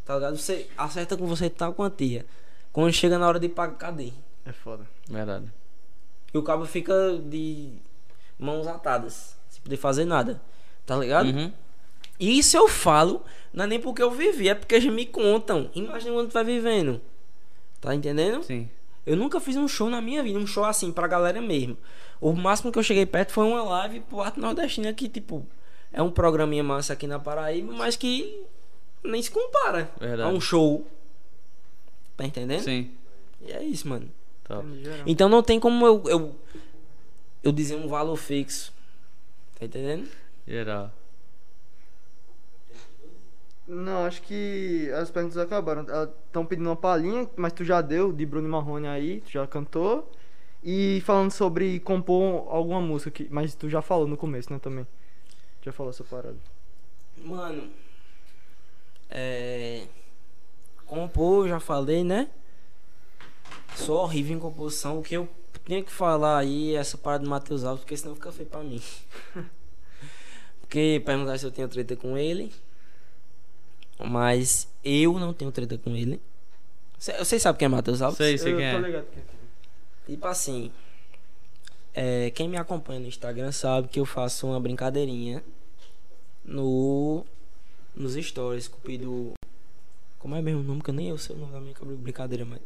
Tá 0.05 0.17
ligado? 0.17 0.37
Você 0.37 0.67
acerta 0.77 1.17
com 1.17 1.27
você 1.27 1.49
tal 1.49 1.73
quantia. 1.73 2.27
Quando 2.73 2.93
chega 2.93 3.19
na 3.19 3.27
hora 3.27 3.41
de 3.41 3.49
pagar, 3.49 3.77
cadê? 3.77 4.13
É 4.45 4.53
foda. 4.53 4.87
Verdade. 5.09 5.53
E 6.33 6.39
o 6.39 6.43
cabo 6.43 6.65
fica 6.67 7.19
de 7.25 7.73
mãos 8.39 8.67
atadas, 8.67 9.37
sem 9.49 9.63
poder 9.63 9.77
fazer 9.77 10.05
nada. 10.05 10.41
Tá 10.87 10.97
ligado? 10.97 11.29
Uhum. 11.29 11.53
E 12.21 12.39
isso 12.39 12.57
eu 12.57 12.69
falo, 12.69 13.23
não 13.53 13.65
é 13.65 13.67
nem 13.67 13.81
porque 13.81 14.03
eu 14.03 14.11
vivi, 14.11 14.49
é 14.49 14.55
porque 14.55 14.81
já 14.81 14.91
me 14.91 15.07
contam. 15.07 15.71
Imagina 15.75 16.13
quando 16.13 16.29
tu 16.29 16.33
vai 16.33 16.45
vivendo. 16.45 17.01
Tá 17.81 17.95
entendendo? 17.95 18.43
Sim. 18.43 18.69
Eu 19.07 19.17
nunca 19.17 19.41
fiz 19.41 19.57
um 19.57 19.69
show 19.69 19.89
na 19.89 20.01
minha 20.01 20.23
vida, 20.23 20.39
um 20.39 20.47
show 20.47 20.65
assim, 20.65 20.93
pra 20.93 21.07
galera 21.07 21.41
mesmo. 21.41 21.79
O 22.21 22.33
máximo 22.33 22.73
que 22.73 22.79
eu 22.79 22.83
cheguei 22.83 23.07
perto 23.07 23.33
foi 23.33 23.45
uma 23.45 23.63
live 23.63 24.01
pro 24.01 24.21
Arte 24.21 24.41
Nordestina, 24.41 24.93
que, 24.93 25.09
tipo, 25.09 25.47
é 25.93 26.03
um 26.03 26.11
programinha 26.11 26.63
massa 26.63 26.93
aqui 26.93 27.07
na 27.07 27.19
Paraíba, 27.19 27.73
mas 27.73 27.97
que 27.97 28.45
nem 29.03 29.23
se 29.23 29.31
compara 29.31 29.91
Verdade. 29.99 30.29
a 30.29 30.33
um 30.33 30.41
show. 30.41 30.87
Tá 32.19 32.27
entendendo? 32.27 32.63
Sim. 32.65 32.91
E 33.41 33.53
é 33.53 33.63
isso, 33.63 33.89
mano. 33.89 34.11
Top. 34.43 34.67
Geral. 34.83 35.05
Então 35.07 35.29
não 35.29 35.41
tem 35.41 35.61
como 35.61 35.87
eu, 35.87 36.03
eu, 36.07 36.37
eu 37.45 37.53
dizer 37.53 37.77
um 37.77 37.87
valor 37.87 38.17
fixo. 38.17 38.75
Tá 39.57 39.65
entendendo? 39.65 40.09
Geral. 40.45 40.93
Não, 43.69 44.05
acho 44.05 44.21
que 44.23 44.91
as 44.97 45.13
perguntas 45.13 45.39
acabaram. 45.39 45.87
Estão 46.27 46.45
pedindo 46.45 46.69
uma 46.69 46.75
palhinha, 46.75 47.31
mas 47.37 47.53
tu 47.53 47.65
já 47.65 47.81
deu 47.81 48.13
de 48.13 48.27
Bruno 48.27 48.49
Marrone 48.49 48.89
aí, 48.89 49.21
tu 49.21 49.31
já 49.31 49.47
cantou. 49.47 50.11
E 50.65 51.01
falando 51.05 51.31
sobre 51.31 51.79
compor 51.79 52.49
alguma 52.49 52.81
música, 52.81 53.13
que, 53.13 53.29
mas 53.31 53.55
tu 53.55 53.71
já 53.71 53.81
falou 53.81 54.09
no 54.09 54.17
começo, 54.17 54.53
né, 54.53 54.59
também. 54.59 54.85
Já 55.63 55.71
falou 55.71 55.91
essa 55.91 56.03
parada. 56.03 56.37
Mano, 57.19 57.71
é. 59.09 59.87
Compor, 60.89 61.47
já 61.49 61.61
falei, 61.61 62.03
né? 62.03 62.29
Sou 63.77 63.99
horrível 63.99 64.37
em 64.37 64.41
composição. 64.41 64.99
O 64.99 65.03
que 65.03 65.17
eu 65.17 65.29
tenho 65.65 65.85
que 65.85 65.93
falar 65.93 66.39
aí 66.39 66.75
é 66.75 66.79
essa 66.79 66.97
parada 66.99 67.25
do 67.25 67.31
Matheus 67.31 67.63
Alves, 67.65 67.83
porque 67.85 67.97
senão 67.97 68.15
fica 68.15 68.33
feio 68.33 68.49
pra 68.49 68.61
mim. 68.63 68.83
porque 70.61 71.01
perguntar 71.05 71.39
se 71.39 71.47
eu 71.47 71.51
tenho 71.51 71.69
treta 71.69 71.95
com 71.97 72.17
ele. 72.17 72.53
Mas 73.99 74.69
eu 74.85 75.19
não 75.19 75.33
tenho 75.33 75.51
treta 75.53 75.77
com 75.79 75.95
ele. 75.95 76.21
Cê- 76.99 77.17
Vocês 77.19 77.43
sabem 77.43 77.59
quem 77.59 77.67
é 77.67 77.69
Matheus 77.69 78.01
Alves? 78.03 78.17
Sei, 78.17 78.39
sei 78.39 78.53
Eu 78.55 78.57
quem 78.59 78.71
tô 78.71 78.77
é. 78.79 78.81
ligado 78.81 79.07
quem 79.13 79.23
é. 79.23 79.27
Tipo 80.13 80.27
assim, 80.27 80.73
é, 81.93 82.31
quem 82.31 82.49
me 82.49 82.57
acompanha 82.57 83.01
no 83.01 83.07
Instagram 83.07 83.53
sabe 83.53 83.89
que 83.89 84.01
eu 84.01 84.07
faço 84.07 84.47
uma 84.47 84.59
brincadeirinha 84.59 85.43
no 86.45 87.25
nos 87.95 88.15
stories, 88.15 88.69
cupido. 88.69 89.33
Como 90.19 90.35
é 90.35 90.43
mesmo 90.43 90.61
o 90.61 90.65
nome 90.65 90.83
que 90.83 90.91
eu 90.91 90.95
nem 90.95 91.09
eu 91.09 91.19
sei 91.19 91.37
o 91.37 91.39
nome 91.39 91.53
da 91.53 91.61
minha 91.61 91.75
brincadeira, 91.97 92.45
mas. 92.45 92.61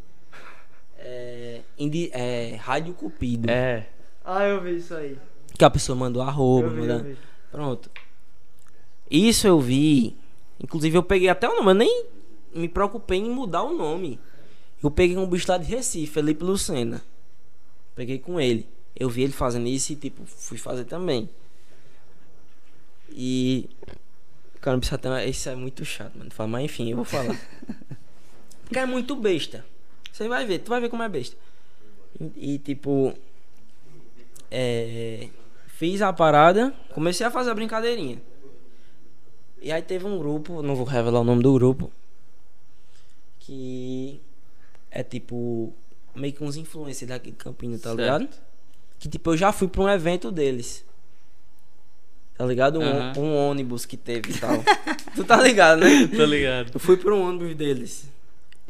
É, 0.96 1.60
indi, 1.78 2.10
é 2.12 2.56
Rádio 2.56 2.94
Cupido. 2.94 3.50
É. 3.50 3.88
Ah, 4.24 4.44
eu 4.44 4.60
vi 4.60 4.76
isso 4.76 4.94
aí. 4.94 5.18
Que 5.58 5.64
a 5.64 5.70
pessoa 5.70 5.96
manda 5.96 6.18
o 6.18 6.22
arroba, 6.22 6.68
vi. 6.68 7.16
Pronto. 7.50 7.90
Isso 9.10 9.46
eu 9.46 9.60
vi. 9.60 10.16
Inclusive 10.62 10.96
eu 10.96 11.02
peguei 11.02 11.28
até 11.28 11.48
o 11.48 11.56
nome, 11.56 11.70
eu 11.70 11.74
nem 11.74 12.06
me 12.54 12.68
preocupei 12.68 13.18
em 13.18 13.30
mudar 13.30 13.62
o 13.62 13.76
nome. 13.76 14.18
Eu 14.82 14.90
peguei 14.90 15.16
um 15.16 15.28
bicho 15.28 15.50
lá 15.50 15.58
de 15.58 15.64
Recife, 15.64 16.12
Felipe 16.12 16.42
Lucena. 16.42 17.02
Peguei 17.94 18.18
com 18.18 18.40
ele. 18.40 18.66
Eu 18.96 19.08
vi 19.08 19.22
ele 19.22 19.32
fazendo 19.32 19.66
isso 19.66 19.92
e 19.92 19.96
tipo, 19.96 20.24
fui 20.24 20.56
fazer 20.56 20.84
também. 20.84 21.28
E. 23.10 23.68
Cara, 24.62 24.76
não 24.76 24.80
precisa 24.80 24.96
ter. 24.96 25.28
Isso 25.28 25.48
é 25.50 25.54
muito 25.54 25.84
chato, 25.84 26.16
mano. 26.16 26.30
Fala, 26.30 26.48
mas 26.48 26.64
enfim, 26.64 26.88
eu 26.88 26.96
vou 26.96 27.04
falar. 27.04 27.36
Porque 28.64 28.78
é 28.78 28.86
muito 28.86 29.14
besta. 29.16 29.64
Você 30.10 30.28
vai 30.28 30.46
ver, 30.46 30.60
tu 30.60 30.70
vai 30.70 30.80
ver 30.80 30.88
como 30.88 31.02
é 31.02 31.08
besta. 31.08 31.36
E, 32.18 32.54
e, 32.54 32.58
tipo. 32.58 33.12
É. 34.50 35.28
Fiz 35.66 36.00
a 36.00 36.12
parada, 36.12 36.72
comecei 36.94 37.26
a 37.26 37.30
fazer 37.30 37.50
a 37.50 37.54
brincadeirinha. 37.54 38.22
E 39.60 39.72
aí 39.72 39.82
teve 39.82 40.06
um 40.06 40.16
grupo, 40.16 40.62
não 40.62 40.76
vou 40.76 40.84
revelar 40.86 41.20
o 41.20 41.24
nome 41.24 41.42
do 41.42 41.52
grupo, 41.54 41.90
que 43.40 44.20
é 44.90 45.02
tipo 45.02 45.72
meio 46.14 46.32
que 46.32 46.44
uns 46.44 46.56
influencers 46.56 47.08
daqui 47.08 47.30
de 47.32 47.36
Campinas, 47.36 47.80
tá 47.80 47.94
Certo. 47.94 48.00
ligado? 48.00 48.28
Que 48.98 49.08
tipo 49.08 49.30
eu 49.32 49.36
já 49.36 49.50
fui 49.50 49.66
pra 49.66 49.82
um 49.82 49.88
evento 49.88 50.30
deles. 50.30 50.84
Tá 52.36 52.46
ligado? 52.46 52.80
Um, 52.80 53.20
um 53.20 53.36
ônibus 53.36 53.84
que 53.84 53.96
teve 53.96 54.32
e 54.32 54.38
tal. 54.38 54.62
tu 55.14 55.24
tá 55.24 55.40
ligado, 55.40 55.80
né? 55.80 56.08
Tô 56.14 56.24
ligado. 56.24 56.72
Eu 56.74 56.80
fui 56.80 56.96
pra 56.96 57.14
um 57.14 57.28
ônibus 57.28 57.54
deles. 57.54 58.08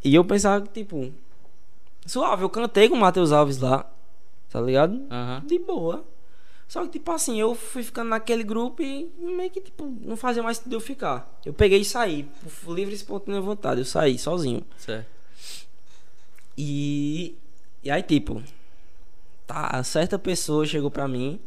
E 0.04 0.14
eu 0.14 0.24
pensava 0.24 0.64
que, 0.66 0.82
tipo, 0.82 1.12
suave, 2.04 2.42
eu 2.42 2.50
cantei 2.50 2.88
com 2.88 2.96
o 2.96 3.00
Matheus 3.00 3.32
Alves 3.32 3.58
lá, 3.58 3.88
tá 4.50 4.60
ligado? 4.60 5.00
De 5.46 5.58
boa. 5.58 6.04
Só 6.66 6.82
que, 6.84 6.88
tipo 6.88 7.12
assim, 7.12 7.38
eu 7.38 7.54
fui 7.54 7.82
ficando 7.82 8.08
naquele 8.08 8.42
grupo 8.42 8.82
e 8.82 9.12
meio 9.18 9.50
que, 9.50 9.60
tipo, 9.60 9.94
não 10.00 10.16
fazia 10.16 10.42
mais 10.42 10.56
sentido 10.56 10.74
eu 10.74 10.80
ficar. 10.80 11.38
Eu 11.44 11.52
peguei 11.52 11.80
e 11.80 11.84
saí, 11.84 12.26
por 12.64 12.74
livre 12.74 12.94
e 12.94 12.96
espontânea 12.96 13.40
vontade, 13.42 13.82
eu 13.82 13.84
saí 13.84 14.18
sozinho. 14.18 14.64
Certo. 14.78 15.06
E. 16.56 17.36
E 17.84 17.90
aí, 17.90 18.02
tipo, 18.02 18.42
tá, 19.46 19.82
certa 19.82 20.18
pessoa 20.18 20.64
chegou 20.64 20.90
pra 20.90 21.06
mim, 21.06 21.38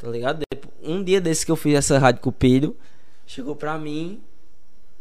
tá 0.00 0.08
ligado? 0.08 0.42
Um 0.82 1.04
dia 1.04 1.20
desse 1.20 1.44
que 1.44 1.52
eu 1.52 1.56
fiz 1.56 1.74
essa 1.74 1.98
rádio 1.98 2.22
Cupido, 2.22 2.74
chegou 3.26 3.54
pra 3.54 3.78
mim 3.78 4.22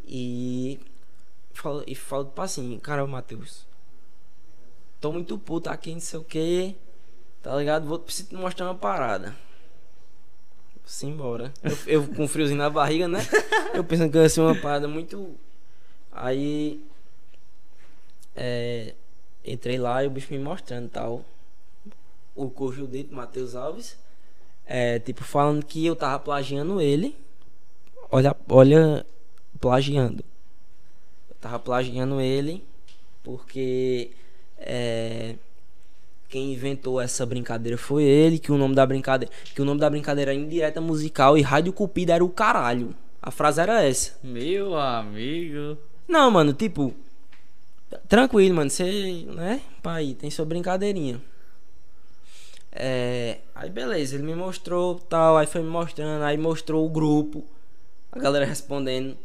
e 0.06 0.78
falou, 1.53 1.84
e 1.88 1.95
falou 1.95 2.26
tipo 2.26 2.42
assim, 2.42 2.78
cara, 2.80 3.08
Matheus, 3.08 3.66
tô 5.00 5.14
muito 5.14 5.38
puto 5.38 5.69
aqui, 5.69 5.94
não 5.94 6.02
sei 6.02 6.19
o 6.19 6.24
que, 6.24 6.76
tá 7.42 7.56
ligado? 7.56 7.88
Vou 7.88 7.98
te 7.98 8.36
mostrar 8.36 8.66
uma 8.66 8.76
parada. 8.76 9.36
Simbora. 10.86 11.53
Eu, 11.64 11.78
eu 12.02 12.08
com 12.08 12.28
friozinho 12.28 12.58
na 12.58 12.69
barriga, 12.69 13.08
né? 13.08 13.19
Eu 13.74 13.84
pensando 13.84 14.11
que 14.11 14.18
ia 14.18 14.28
ser 14.28 14.42
uma 14.42 14.56
parada 14.56 14.88
muito. 14.88 15.36
Aí 16.11 16.84
é, 18.36 18.95
entrei 19.45 19.78
lá 19.78 20.03
e 20.03 20.08
o 20.08 20.10
bicho 20.10 20.34
me 20.34 20.40
mostrando 20.40 20.90
tal. 20.90 21.24
O 22.36 22.50
coxo 22.50 22.88
dito, 22.88 23.14
Matheus 23.14 23.56
Alves. 23.56 23.95
É, 24.72 24.99
tipo, 24.99 25.23
falando 25.23 25.65
que 25.65 25.83
eu 25.83 25.95
tava 25.95 26.19
plagiando 26.19 26.80
ele. 26.80 27.17
Olha, 28.11 28.35
olha, 28.48 29.03
plagiando. 29.59 30.23
Eu 31.27 31.35
tava 31.41 31.57
plagiando 31.57 32.22
ele 32.22 32.64
porque 33.23 34.11
é, 34.59 35.33
quem 36.27 36.53
inventou 36.53 37.01
essa 37.01 37.25
brincadeira 37.25 37.80
foi 37.80 38.03
ele, 38.03 38.38
que 38.38 38.51
o 38.51 38.57
nome 38.57 38.75
da 38.75 38.85
brincadeira, 38.85 39.33
que 39.56 39.61
o 39.61 39.65
nome 39.65 39.80
da 39.80 39.89
brincadeira 39.89 40.31
era 40.31 40.39
indireta 40.39 40.80
musical 40.80 41.35
e 41.35 41.41
rádio 41.41 41.73
cupida 41.73 42.14
era 42.14 42.23
o 42.23 42.30
caralho. 42.30 42.95
A 43.19 43.31
frase 43.31 43.59
era 43.59 43.83
essa. 43.83 44.19
Meu 44.23 44.77
amigo. 44.77 45.80
Não, 46.07 46.30
mano, 46.30 46.53
tipo. 46.53 46.93
Tranquilo, 48.07 48.56
mano. 48.56 48.69
Você, 48.69 49.25
né? 49.30 49.61
Pai, 49.81 50.15
tem 50.17 50.30
sua 50.30 50.45
brincadeirinha. 50.45 51.19
É, 52.72 53.39
aí 53.56 53.69
beleza, 53.69 54.15
ele 54.15 54.23
me 54.23 54.35
mostrou 54.35 54.95
tal, 54.95 55.38
aí 55.38 55.48
foi 55.48 55.61
me 55.61 55.69
mostrando, 55.69 56.23
aí 56.23 56.38
mostrou 56.38 56.85
o 56.85 56.89
grupo, 56.89 57.43
a 58.11 58.19
galera 58.19 58.45
respondendo. 58.45 59.17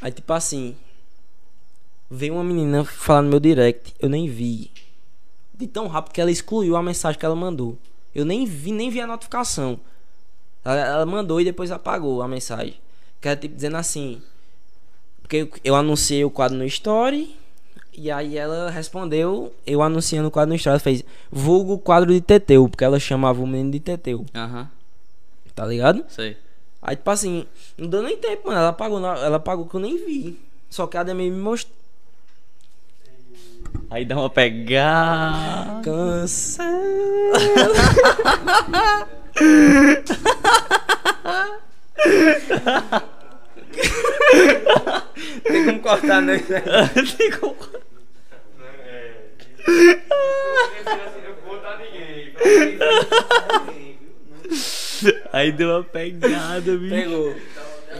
Aí 0.00 0.10
tipo 0.10 0.32
assim, 0.32 0.76
veio 2.10 2.34
uma 2.34 2.44
menina 2.44 2.84
falar 2.84 3.22
no 3.22 3.30
meu 3.30 3.40
direct, 3.40 3.94
eu 4.00 4.08
nem 4.08 4.28
vi. 4.28 4.70
De 5.54 5.66
tão 5.66 5.86
rápido 5.86 6.12
que 6.12 6.20
ela 6.20 6.30
excluiu 6.30 6.76
a 6.76 6.82
mensagem 6.82 7.18
que 7.18 7.24
ela 7.24 7.36
mandou. 7.36 7.78
Eu 8.14 8.24
nem 8.24 8.44
vi, 8.46 8.72
nem 8.72 8.90
vi 8.90 9.00
a 9.00 9.06
notificação. 9.06 9.78
Ela, 10.64 10.80
ela 10.80 11.06
mandou 11.06 11.40
e 11.40 11.44
depois 11.44 11.70
apagou 11.70 12.22
a 12.22 12.28
mensagem. 12.28 12.80
Que 13.20 13.28
era 13.28 13.38
tipo 13.38 13.54
dizendo 13.54 13.76
assim. 13.76 14.22
Porque 15.22 15.36
eu, 15.36 15.50
eu 15.64 15.74
anunciei 15.74 16.24
o 16.24 16.30
quadro 16.30 16.58
no 16.58 16.64
Story. 16.64 17.36
E 17.98 18.10
aí 18.10 18.36
ela 18.36 18.70
respondeu, 18.70 19.54
eu 19.66 19.80
anunciando 19.82 20.28
o 20.28 20.30
quadro 20.30 20.54
no. 20.54 20.68
Ela 20.68 20.78
fez 20.78 21.02
vulgo 21.32 21.78
quadro 21.78 22.12
de 22.12 22.20
Teteu. 22.20 22.68
Porque 22.68 22.84
ela 22.84 23.00
chamava 23.00 23.40
o 23.42 23.46
menino 23.46 23.70
de 23.70 23.80
Teteu. 23.80 24.26
Aham, 24.34 24.68
Tá 25.54 25.64
ligado? 25.64 26.04
sei. 26.08 26.36
Aí, 26.82 26.94
tipo 26.94 27.10
assim, 27.10 27.46
não 27.76 27.88
deu 27.88 28.02
nem 28.02 28.16
tempo, 28.18 28.46
mano. 28.48 28.60
Ela 28.60 28.68
apagou, 28.68 29.00
na- 29.00 29.18
ela 29.18 29.38
apagou 29.38 29.66
que 29.66 29.74
eu 29.74 29.80
nem 29.80 29.96
vi. 29.96 30.38
Só 30.70 30.86
que 30.86 30.96
a 30.96 31.00
Ademir 31.00 31.32
me 31.32 31.38
mostrou. 31.38 31.74
Aí 33.90 34.04
dá 34.04 34.16
uma 34.16 34.30
pegada. 34.30 35.82
Cancela. 35.82 36.76
Tem 45.44 45.64
como 45.64 45.80
cortar, 45.80 46.20
né? 46.22 46.38
Tem 47.16 47.30
como- 47.38 47.54
ninguém. 47.56 47.85
Aí 55.32 55.52
deu 55.52 55.70
uma 55.70 55.84
pegada, 55.84 56.76
bicho. 56.76 56.94
Pegou. 56.94 57.34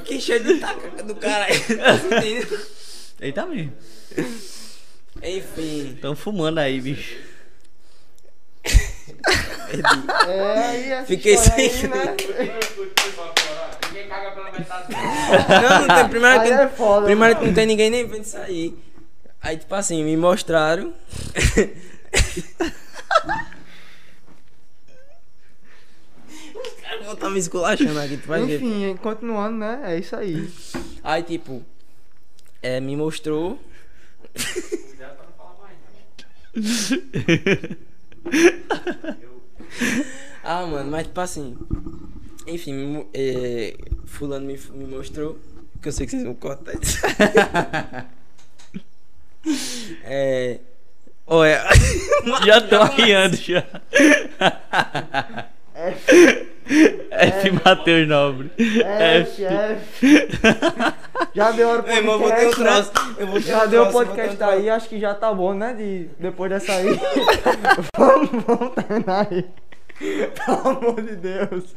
Que 0.05 0.21
cheio 0.21 0.43
de 0.43 0.61
taca 0.61 1.03
do 1.03 1.15
cara. 1.17 1.47
Eita 3.21 3.47
mesmo. 3.47 3.73
Enfim. 5.23 5.99
Tão 6.01 6.15
fumando 6.15 6.59
aí, 6.59 6.81
bicho. 6.81 7.17
É, 10.29 11.05
Fiquei 11.07 11.37
sem- 11.37 11.53
aí, 11.55 11.89
né? 11.89 12.17
Ninguém 13.89 14.09
caga 14.09 14.31
pela 14.33 14.53
metade. 14.53 14.93
Não, 14.93 15.87
não 15.87 15.95
tem. 15.97 16.09
Primeiro 16.09 16.43
que, 16.43 16.49
é 16.49 16.69
foda, 16.69 17.07
primeiro 17.07 17.35
que 17.35 17.41
mano. 17.41 17.47
não 17.49 17.55
tem 17.55 17.67
ninguém 17.67 17.91
nem 17.91 18.07
vendo 18.07 18.23
isso 18.25 18.37
aí. 19.47 19.57
Tipo 19.57 19.75
assim, 19.75 20.05
me 20.05 20.17
mostraram. 20.17 20.93
Os 26.55 26.73
caras 26.81 27.05
vão 27.05 27.15
estar 27.15 27.31
me 27.31 27.39
esculachando 27.39 27.99
aqui, 28.01 28.17
tu 28.17 28.27
vai 28.27 28.45
ver. 28.45 28.57
Enfim, 28.57 28.97
continuando, 28.97 29.59
né? 29.59 29.81
É 29.85 29.99
isso 29.99 30.17
aí. 30.17 30.51
Aí, 31.03 31.23
tipo, 31.23 31.65
é, 32.63 32.81
me 32.81 32.97
mostrou. 32.97 33.61
ah, 40.43 40.67
mano, 40.67 40.91
mas 40.91 41.07
tipo 41.07 41.21
assim. 41.21 41.57
Enfim, 42.47 42.73
me 42.73 43.07
é, 43.13 43.77
Fulano 44.07 44.47
me, 44.47 44.59
me 44.73 44.87
mostrou. 44.87 45.39
Que 45.83 45.89
eu 45.89 45.93
sei 45.93 46.07
que 46.07 46.13
vocês 46.13 46.25
vão 46.25 46.35
cortar 46.35 46.75
isso. 46.81 46.99
é. 50.05 50.59
Olha. 51.27 51.63
Já 52.45 52.61
tô 52.61 52.77
arriando 52.77 53.37
já. 53.37 53.65
F 57.11 57.51
Matheus 57.65 58.09
Nobre. 58.09 58.51
F, 58.59 59.45
F. 59.45 60.29
Já 61.35 61.51
deu 61.53 61.69
hora 61.69 61.83
pro 61.83 61.93
Meu 61.93 62.01
irmão, 62.01 62.15
eu 62.15 62.19
vou 62.21 62.31
ter 62.31 62.47
um 62.47 62.51
podcast, 62.51 62.91
troço. 62.93 62.93
né? 63.09 63.15
Eu 63.19 63.27
vou 63.27 63.41
ter 63.41 63.47
Já 63.47 63.65
um 63.65 63.69
deu 63.69 63.83
o 63.85 63.93
podcast 63.93 64.43
um 64.43 64.47
aí, 64.47 64.71
acho 64.71 64.89
que 64.89 64.99
já 64.99 65.15
tá 65.15 65.33
bom, 65.33 65.55
né? 65.55 65.75
De, 65.75 66.09
depois 66.19 66.51
dessa 66.51 66.73
aí. 66.73 66.87
vamos, 67.97 68.31
vamos 68.45 68.75
terminar 68.75 69.29
aí. 69.31 69.45
Pelo 69.99 70.69
amor 70.69 71.03
de 71.03 71.17
Deus. 71.17 71.75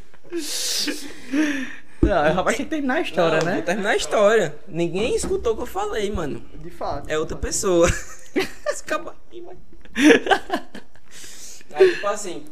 Não, 2.02 2.32
o 2.32 2.34
rapaz 2.34 2.58
tem 2.58 2.66
que 2.66 2.70
terminar 2.70 2.96
a 2.96 3.02
história, 3.02 3.40
Não, 3.40 3.46
né? 3.46 3.54
Vou 3.56 3.64
terminar 3.64 3.90
a 3.90 3.96
história. 3.96 4.56
Ninguém 4.68 5.16
escutou 5.16 5.54
o 5.54 5.56
que 5.58 5.64
eu 5.64 5.68
falei, 5.68 6.12
mano. 6.12 6.44
De 6.56 6.70
fato. 6.70 7.10
É 7.10 7.18
outra 7.18 7.38
pessoa. 7.38 7.88
Esse 8.70 8.84
cabaquinho, 8.84 9.46
mano. 9.48 9.60
Aí, 11.74 11.94
tipo 11.94 12.08
assim. 12.08 12.46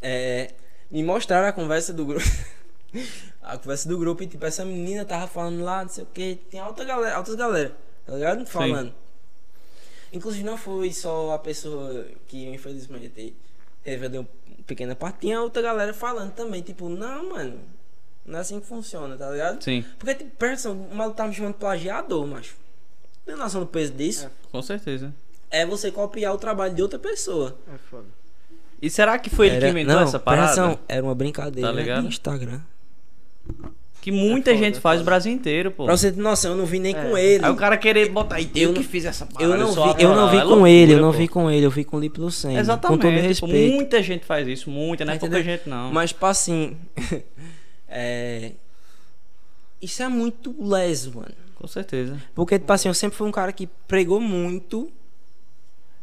É, 0.00 0.52
me 0.90 1.02
mostraram 1.02 1.48
a 1.48 1.52
conversa 1.52 1.92
do 1.92 2.04
grupo. 2.04 2.24
A 3.42 3.58
conversa 3.58 3.86
do 3.86 3.98
grupo 3.98 4.22
e 4.22 4.26
tipo, 4.26 4.46
essa 4.46 4.64
menina 4.64 5.04
tava 5.04 5.26
falando 5.26 5.62
lá, 5.62 5.82
não 5.82 5.88
sei 5.90 6.04
o 6.04 6.06
que. 6.06 6.36
Tem 6.50 6.58
alta 6.58 6.82
galera, 6.82 7.14
altas 7.14 7.34
galera, 7.34 7.76
tá 8.06 8.14
ligado? 8.14 8.46
Falando. 8.46 8.94
Inclusive 10.10 10.42
não 10.44 10.56
foi 10.56 10.90
só 10.94 11.32
a 11.32 11.38
pessoa 11.38 12.06
que 12.26 12.46
infelizmente 12.46 13.34
uma 13.84 14.26
pequena 14.66 14.94
parte, 14.94 15.18
tinha 15.20 15.42
outra 15.42 15.60
galera 15.60 15.92
falando 15.92 16.32
também, 16.32 16.62
tipo, 16.62 16.88
não, 16.88 17.30
mano, 17.30 17.60
não 18.26 18.38
é 18.38 18.40
assim 18.42 18.60
que 18.60 18.66
funciona, 18.66 19.16
tá 19.16 19.30
ligado? 19.30 19.62
Sim, 19.62 19.84
Porque, 19.98 20.14
tipo, 20.14 20.30
presta 20.36 20.70
o 20.70 20.94
maluco 20.94 21.16
tá 21.16 21.26
me 21.26 21.34
chamando 21.34 21.52
de 21.54 21.58
plagiador, 21.58 22.26
macho. 22.26 22.54
Tem 23.26 23.36
noção 23.36 23.60
do 23.62 23.66
peso 23.66 23.92
disso? 23.92 24.28
com 24.50 24.60
certeza. 24.62 25.12
É. 25.50 25.64
você 25.64 25.90
copiar 25.90 26.34
o 26.34 26.38
trabalho 26.38 26.74
de 26.74 26.82
outra 26.82 26.98
pessoa. 26.98 27.56
É 27.72 27.78
foda. 27.90 28.06
E 28.82 28.90
será 28.90 29.18
que 29.18 29.30
foi 29.30 29.46
ele 29.48 29.60
que 29.60 29.66
inventou 29.68 29.94
não, 29.94 30.02
essa 30.02 30.18
parada? 30.18 30.46
atenção, 30.46 30.78
era 30.88 31.02
uma 31.02 31.14
brincadeira 31.14 31.68
Tá 31.70 31.74
ligado? 31.74 32.02
de 32.02 32.08
Instagram. 32.08 32.60
Que 34.02 34.10
muita 34.12 34.50
É 34.50 34.54
foda, 34.54 34.64
gente 34.66 34.76
é 34.78 34.80
faz 34.80 35.00
o 35.00 35.04
Brasil 35.04 35.32
inteiro, 35.32 35.70
pô. 35.70 35.86
Pra 35.86 35.96
você 35.96 36.12
ter 36.12 36.20
noção, 36.20 36.50
eu 36.50 36.56
não 36.58 36.66
vi 36.66 36.78
nem 36.78 36.94
É. 36.94 37.02
com 37.02 37.16
ele. 37.16 37.42
Aí 37.44 37.50
o 37.50 37.56
cara 37.56 37.78
querer 37.78 38.10
botar 38.10 38.34
aí, 38.36 38.50
eu 38.54 38.68
Eu 38.68 38.72
que 38.74 38.80
não- 38.80 38.88
fiz 38.88 39.04
essa 39.06 39.24
parada. 39.24 39.54
Eu 39.54 39.58
não 39.58 39.72
vi, 39.72 40.02
eu 40.02 40.14
não 40.14 40.28
vi 40.30 40.36
é 40.36 40.40
com 40.40 40.46
loucura, 40.48 40.70
ele, 40.70 40.92
eu 40.92 41.00
não 41.00 41.12
pô. 41.12 41.18
vi 41.18 41.28
com 41.28 41.50
ele, 41.50 41.64
eu 41.66 41.70
vi 41.70 41.84
com 41.84 41.96
o 41.96 42.00
Lipe 42.00 42.20
Lucena. 42.20 42.60
Exatamente. 42.60 43.00
Com 43.00 43.08
todo 43.08 43.14
tipo, 43.16 43.46
respeito. 43.46 43.74
muita 43.74 44.02
gente 44.02 44.24
faz 44.26 44.46
isso, 44.46 44.68
muita, 44.68 45.04
não 45.06 45.12
é 45.12 45.16
Tá 45.16 45.20
pouca 45.20 45.42
gente 45.42 45.66
não. 45.68 45.90
Mas, 45.92 46.10
tipo 46.10 46.26
assim. 46.26 46.76
É. 47.94 48.52
Isso 49.80 50.02
é 50.02 50.08
muito 50.08 50.54
leso, 50.58 51.14
mano. 51.14 51.34
Com 51.54 51.68
certeza. 51.68 52.20
Porque, 52.34 52.58
tipo 52.58 52.72
assim, 52.72 52.88
eu 52.88 52.94
sempre 52.94 53.16
fui 53.16 53.28
um 53.28 53.32
cara 53.32 53.52
que 53.52 53.68
pregou 53.86 54.20
muito. 54.20 54.90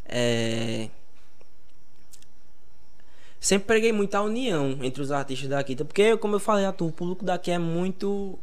É. 0.06 0.90
Sempre 3.40 3.68
preguei 3.68 3.92
muito 3.92 4.16
a 4.16 4.22
união 4.22 4.78
entre 4.82 5.02
os 5.02 5.12
artistas 5.12 5.50
daqui. 5.50 5.76
Porque, 5.76 6.16
como 6.18 6.36
eu 6.36 6.40
falei 6.40 6.66
a 6.66 6.72
tu, 6.72 6.88
o 6.88 6.92
público 6.92 7.26
daqui 7.26 7.52
é 7.52 7.58
muito. 7.60 8.40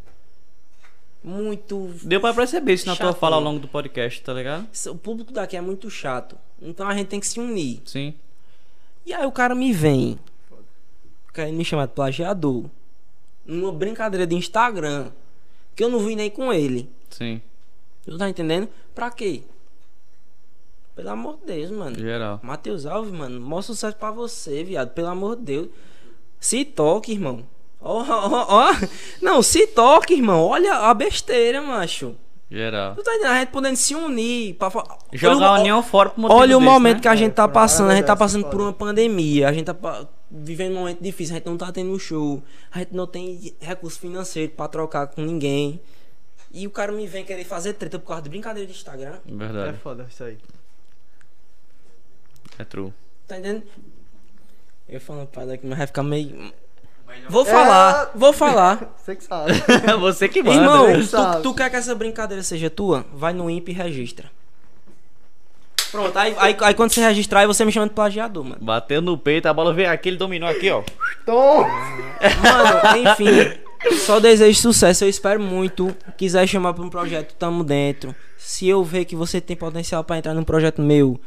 Muito. 1.25 1.93
Deu 2.03 2.21
pra 2.21 2.35
perceber 2.35 2.75
isso 2.75 2.87
na 2.87 2.95
tua 2.95 3.13
fala 3.13 3.37
ao 3.37 3.43
longo 3.43 3.59
do 3.59 3.69
podcast, 3.69 4.21
tá 4.23 4.33
ligado? 4.33 4.69
O 4.89 4.95
público 4.95 5.33
daqui 5.33 5.57
é 5.57 5.61
muito 5.61 5.91
chato. 5.91 6.37
Então 6.61 6.87
a 6.87 6.95
gente 6.95 7.09
tem 7.09 7.21
que 7.21 7.27
se 7.27 7.41
unir. 7.41 7.81
Sim. 7.85 8.15
E 9.07 9.13
aí 9.13 9.27
o 9.27 9.33
cara 9.33 9.55
me 9.55 9.73
vem. 9.73 10.19
Querendo 11.33 11.57
me 11.57 11.65
chamar 11.65 11.87
de 11.87 11.95
plagiador. 11.95 12.65
Numa 13.49 13.73
brincadeira 13.73 14.27
de 14.27 14.37
Instagram. 14.37 15.11
Que 15.75 15.83
eu 15.83 15.89
não 15.89 16.01
vi 16.01 16.15
nem 16.15 16.31
com 16.31 16.53
ele. 16.53 16.89
Sim. 17.09 17.41
Tu 18.05 18.19
tá 18.19 18.29
entendendo? 18.29 18.69
Pra 18.95 19.11
quê? 19.11 19.43
Pelo 20.95 21.11
amor 21.11 21.39
de 21.39 21.47
Deus, 21.47 21.71
mano. 21.71 21.99
Geral. 21.99 22.41
Matheus 22.43 22.85
Alves, 22.85 23.13
mano, 23.13 23.41
maior 23.41 23.63
sucesso 23.63 23.97
pra 23.97 24.11
você, 24.11 24.63
viado. 24.65 24.91
Pelo 24.91 25.09
amor 25.09 25.37
de 25.37 25.43
Deus. 25.43 25.69
Se 26.39 26.65
toque, 26.65 27.13
irmão. 27.13 27.47
Ó, 27.81 28.03
ó, 28.03 28.47
ó. 28.49 28.73
Não, 29.23 29.43
se 29.43 29.67
toque, 29.69 30.15
irmão. 30.15 30.45
Olha 30.45 30.75
a 30.75 30.93
besteira, 30.93 31.63
macho. 31.63 32.17
Geral. 32.51 32.95
Tu 32.95 33.03
tá 33.03 33.15
entendendo? 33.15 33.33
A 33.33 33.39
gente 33.41 33.51
podendo 33.51 33.77
se 33.77 33.95
unir. 33.95 34.55
Pra... 34.55 34.71
Jogar 35.13 35.49
a 35.49 35.61
união 35.61 35.83
fora 35.83 36.11
pro 36.11 36.33
Olha 36.33 36.57
o 36.57 36.61
desse, 36.61 36.71
momento 36.71 36.97
né? 36.97 37.03
que 37.03 37.09
a 37.09 37.17
gente 37.17 37.33
tá 37.33 37.43
uma 37.43 37.53
passando. 37.53 37.91
A 37.91 37.95
gente 37.95 38.07
tá 38.07 38.17
passando 38.17 38.47
por 38.49 38.61
uma 38.61 38.73
pandemia. 38.73 39.49
A 39.49 39.53
gente 39.53 39.67
tá 39.67 40.09
vivendo 40.31 40.73
um 40.73 40.81
momento 40.81 41.03
difícil. 41.03 41.35
A 41.35 41.39
gente 41.39 41.47
não 41.47 41.59
tá 41.59 41.71
tendo 41.71 41.99
show. 41.99 42.43
A 42.73 42.79
gente 42.79 42.95
não 42.95 43.07
tem 43.07 43.55
recurso 43.61 44.01
financeiro 44.01 44.53
pra 44.53 44.67
trocar 44.67 45.09
com 45.09 45.21
ninguém. 45.21 45.79
E 46.51 46.67
o 46.67 46.71
cara 46.71 46.91
me 46.91 47.07
vem 47.07 47.25
querer 47.25 47.45
fazer 47.45 47.75
treta 47.75 47.99
por 47.99 48.09
causa 48.09 48.23
de 48.23 48.31
brincadeira 48.31 48.67
de 48.67 48.73
Instagram. 48.73 49.19
É 49.27 49.35
Verdade. 49.35 49.79
foda 49.79 50.07
isso 50.09 50.25
aí. 50.25 50.39
É 52.59 52.65
true. 52.65 52.93
Tá 53.27 53.39
entendendo? 53.39 53.65
Eu 54.89 55.01
falando 55.03 55.29
para 55.29 55.45
daqui, 55.45 55.67
mas 55.67 55.77
vai 55.77 55.87
ficar 55.87 56.03
meio. 56.03 56.51
Vou 57.29 57.45
falar, 57.45 58.11
vou 58.15 58.33
falar. 58.33 58.95
Você 58.97 59.17
que 59.17 59.25
sabe. 59.25 59.53
Você 60.01 60.29
que 60.29 60.43
manda. 60.43 60.57
Irmão, 60.57 60.87
né? 60.89 60.99
tu, 60.99 61.43
tu 61.43 61.55
quer 61.55 61.71
que 61.71 61.77
essa 61.77 61.95
brincadeira 61.95 62.43
seja 62.43 62.71
tua? 62.71 63.05
Vai 63.13 63.33
no 63.33 63.49
INPE 63.51 63.73
e 63.73 63.75
registra. 63.75 64.31
Pronto, 65.91 66.17
aí, 66.19 66.35
aí, 66.39 66.57
aí 66.61 66.75
quando 66.75 66.93
você 66.93 67.01
registrar, 67.01 67.41
aí 67.41 67.47
você 67.47 67.65
me 67.65 67.73
chama 67.73 67.89
de 67.89 67.95
plagiador, 67.95 68.45
mano. 68.45 68.59
Bateu 68.61 69.01
no 69.01 69.17
peito, 69.17 69.47
a 69.49 69.55
bola 69.55 69.73
veio 69.73 69.91
aqui, 69.91 70.11
ele 70.11 70.19
dominou 70.19 70.49
aqui, 70.49 70.71
ó. 70.71 70.83
Tom! 71.25 71.63
Mano, 71.63 73.11
enfim, 73.11 73.59
só 74.05 74.21
desejo 74.21 74.61
sucesso. 74.61 75.05
Eu 75.05 75.09
espero 75.09 75.41
muito. 75.41 75.97
Quiser 76.17 76.47
chamar 76.47 76.75
pra 76.75 76.85
um 76.85 76.91
projeto, 76.91 77.35
tamo 77.39 77.65
dentro. 77.65 78.15
Se 78.37 78.69
eu 78.69 78.85
ver 78.85 79.05
que 79.07 79.17
você 79.17 79.41
tem 79.41 79.57
potencial 79.57 80.05
pra 80.05 80.19
entrar 80.19 80.35
num 80.35 80.45
projeto 80.45 80.83
meu, 80.83 81.19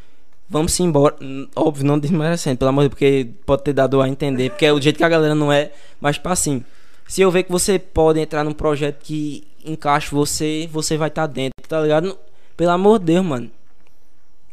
Vamos 0.52 0.78
embora. 0.82 1.16
Hum, 1.22 1.48
Óbvio, 1.56 1.86
não 1.86 1.98
desmerecendo, 1.98 2.58
pelo 2.58 2.70
amor 2.70 2.82
de 2.82 2.90
Deus, 2.90 2.94
porque 3.00 3.30
pode 3.46 3.64
ter 3.64 3.72
dado 3.72 4.02
a 4.02 4.10
entender, 4.10 4.50
porque 4.50 4.66
é 4.66 4.74
o 4.74 4.82
jeito 4.82 4.98
que 4.98 5.04
a 5.04 5.08
galera 5.08 5.34
não 5.34 5.50
é. 5.52 5.72
Mas, 6.02 6.18
tipo 6.18 6.28
assim, 6.28 6.62
se 7.08 7.22
eu 7.22 7.32
ver 7.32 7.44
que 7.44 7.52
você 7.52 7.80
pode 7.80 8.20
entrar 8.20 8.44
num 8.44 8.52
projeto 8.52 9.00
que 9.02 9.48
encaixe 9.66 10.12
você, 10.14 10.68
você 10.70 10.98
vai 10.98 11.08
estar 11.08 11.26
dentro, 11.26 11.54
tá 11.70 11.80
ligado? 11.80 12.20
Pelo 12.58 12.72
amor 12.72 13.00
de 13.00 13.06
Deus, 13.06 13.26
mano. 13.26 13.50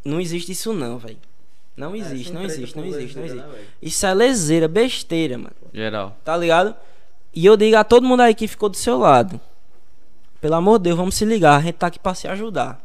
Não 0.04 0.20
existe 0.20 0.52
isso 0.52 0.72
não, 0.72 0.98
velho. 0.98 1.18
Não 1.76 1.96
existe, 1.96 2.32
não 2.32 2.44
existe, 2.44 2.76
não 2.76 2.84
existe, 2.84 3.18
não 3.18 3.24
existe. 3.24 3.44
Isso 3.82 4.06
é 4.06 4.14
leseira, 4.14 4.68
besteira, 4.68 5.36
mano. 5.36 5.56
Geral. 5.74 6.16
Tá 6.24 6.36
ligado? 6.36 6.76
E 7.34 7.44
eu 7.44 7.56
digo 7.56 7.76
a 7.76 7.82
todo 7.82 8.06
mundo 8.06 8.20
aí 8.20 8.36
que 8.36 8.46
ficou 8.46 8.68
do 8.68 8.76
seu 8.76 8.98
lado. 8.98 9.40
Pelo 10.40 10.54
amor 10.54 10.78
de 10.78 10.84
Deus, 10.84 10.96
vamos 10.96 11.16
se 11.16 11.24
ligar. 11.24 11.58
A 11.58 11.60
gente 11.60 11.74
tá 11.74 11.88
aqui 11.88 11.98
pra 11.98 12.14
se 12.14 12.28
ajudar. 12.28 12.80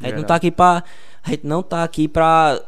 A 0.00 0.06
gente 0.06 0.16
não 0.16 0.24
tá 0.24 0.34
aqui 0.34 0.50
pra. 0.50 0.84
A 1.22 1.30
gente 1.30 1.46
não 1.46 1.62
tá 1.62 1.84
aqui 1.84 2.08
pra 2.08 2.60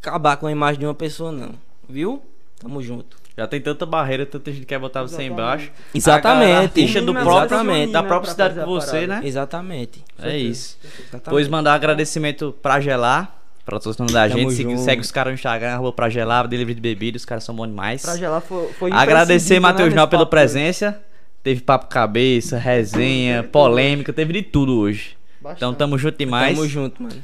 acabar 0.00 0.36
com 0.36 0.46
a 0.46 0.52
imagem 0.52 0.80
de 0.80 0.86
uma 0.86 0.94
pessoa, 0.94 1.30
não. 1.30 1.50
Viu? 1.88 2.22
Tamo 2.60 2.82
junto. 2.82 3.16
Já 3.36 3.46
tem 3.46 3.60
tanta 3.60 3.86
barreira, 3.86 4.26
tanta 4.26 4.50
gente 4.50 4.66
quer 4.66 4.80
botar 4.80 5.02
você 5.02 5.22
embaixo. 5.22 5.70
Exatamente. 5.94 6.52
A 6.52 6.58
artista 6.60 7.00
do 7.00 7.12
próprio, 7.12 7.44
exatamente. 7.44 7.92
da 7.92 8.02
própria 8.02 8.20
Pra 8.22 8.30
cidade 8.32 8.58
a 8.60 8.64
você, 8.66 9.06
né? 9.06 9.20
Exatamente. 9.22 10.04
É 10.20 10.36
isso. 10.36 10.76
Exatamente. 10.82 11.24
Depois 11.24 11.46
mandar 11.46 11.74
agradecimento 11.74 12.52
pra 12.60 12.80
Gelar, 12.80 13.32
patrocinando 13.64 14.12
da 14.12 14.28
Tamo 14.28 14.40
gente. 14.40 14.54
Segue, 14.54 14.78
segue 14.78 15.02
os 15.02 15.12
caras 15.12 15.30
no 15.30 15.34
Instagram, 15.34 15.70
arroba 15.70 15.92
pra 15.92 16.08
Gelar, 16.08 16.48
delivery 16.48 16.74
de 16.74 16.80
bebidas, 16.80 17.22
os 17.22 17.26
caras 17.26 17.44
são 17.44 17.54
bons 17.54 17.68
demais. 17.68 18.02
Pra 18.02 18.16
gelar 18.16 18.40
foi, 18.40 18.72
foi 18.72 18.90
Agradecer 18.92 19.60
Matheus 19.60 19.90
né, 19.90 19.94
Nau 19.94 20.06
nesse 20.06 20.10
pela 20.10 20.22
hoje. 20.22 20.30
presença. 20.30 21.00
Teve 21.40 21.60
papo 21.60 21.86
cabeça, 21.86 22.58
resenha, 22.58 23.44
polêmica, 23.44 24.12
teve 24.12 24.32
de 24.32 24.42
tudo 24.42 24.80
hoje. 24.80 25.16
Então 25.38 25.50
Bastante. 25.52 25.76
tamo 25.76 25.96
junto 25.96 26.18
demais. 26.18 26.56
Tamo 26.56 26.68
junto, 26.68 27.02
mano. 27.04 27.14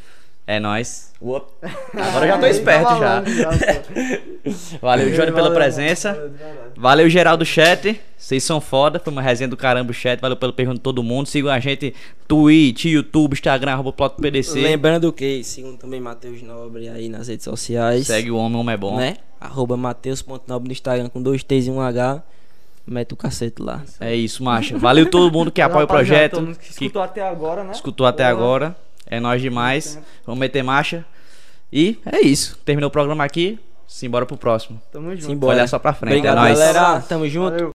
É 0.46 0.60
nóis. 0.60 1.10
Agora 1.22 2.26
eu 2.26 2.28
já 2.28 2.38
tô 2.38 2.44
Aí, 2.44 2.50
esperto 2.52 2.84
tá 2.84 2.98
já. 2.98 3.24
Valeu, 4.80 5.10
Johnny, 5.10 5.32
pela 5.32 5.50
presença. 5.50 6.30
valeu, 6.76 7.08
geral 7.08 7.34
do 7.36 7.46
chat. 7.46 7.98
Vocês 8.16 8.44
são 8.44 8.60
foda. 8.60 8.98
Foi 8.98 9.10
uma 9.10 9.22
resenha 9.22 9.48
do 9.48 9.56
caramba 9.56 9.90
o 9.90 9.94
chat. 9.94 10.20
Valeu 10.20 10.36
pela 10.36 10.52
pergunta 10.52 10.76
de 10.76 10.82
todo 10.82 11.02
mundo. 11.02 11.26
Sigam 11.26 11.50
a 11.50 11.58
gente 11.58 11.94
Twitch, 12.28 12.84
YouTube, 12.84 13.32
Instagram, 13.32 13.72
arroba 13.72 13.90
Ploto 13.90 14.20
PDC. 14.20 14.60
Lembrando 14.60 15.10
que 15.14 15.42
sigam 15.42 15.76
também 15.76 15.98
Matheus 15.98 16.42
Nobre 16.42 16.90
aí 16.90 17.08
nas 17.08 17.28
redes 17.28 17.44
sociais. 17.44 18.06
Segue 18.06 18.30
o 18.30 18.36
homem, 18.36 18.58
o 18.58 18.60
homem 18.60 18.74
é 18.74 18.76
bom. 18.76 18.96
Né? 18.98 19.16
Arroba 19.40 19.78
Mateus.nobre 19.78 20.68
no 20.68 20.72
Instagram 20.72 21.08
com 21.08 21.22
dois 21.22 21.42
T's 21.42 21.68
e 21.68 21.70
um 21.70 21.80
H. 21.80 22.22
Mete 22.86 23.14
o 23.14 23.16
cacete 23.16 23.62
lá. 23.62 23.82
É 23.98 24.14
isso, 24.14 24.44
macha. 24.44 24.76
Valeu 24.76 25.10
todo 25.10 25.32
mundo 25.32 25.50
que 25.50 25.60
apoia 25.62 25.86
o 25.86 25.88
projeto. 25.88 26.54
que 26.60 26.70
escutou 26.70 27.00
até 27.00 27.22
agora, 27.22 27.64
né? 27.64 27.72
escutou 27.72 28.06
até 28.06 28.24
agora. 28.24 28.76
É 29.06 29.20
nóis 29.20 29.40
demais. 29.40 29.98
Vamos 30.26 30.38
meter 30.40 30.62
marcha. 30.62 31.04
E 31.72 31.98
é 32.06 32.20
isso. 32.20 32.58
Terminou 32.64 32.88
o 32.88 32.90
programa 32.90 33.24
aqui. 33.24 33.58
Simbora 33.86 34.24
pro 34.26 34.36
próximo. 34.36 34.80
Tamo 34.90 35.10
junto. 35.14 35.26
Simbora. 35.26 35.56
Olhar 35.56 35.68
só 35.68 35.78
pra 35.78 35.92
frente. 35.92 36.12
Obrigado, 36.14 36.38
é 36.38 36.40
nóis. 36.40 36.58
galera. 36.58 37.00
Tamo 37.00 37.28
junto. 37.28 37.52
Valeu. 37.52 37.72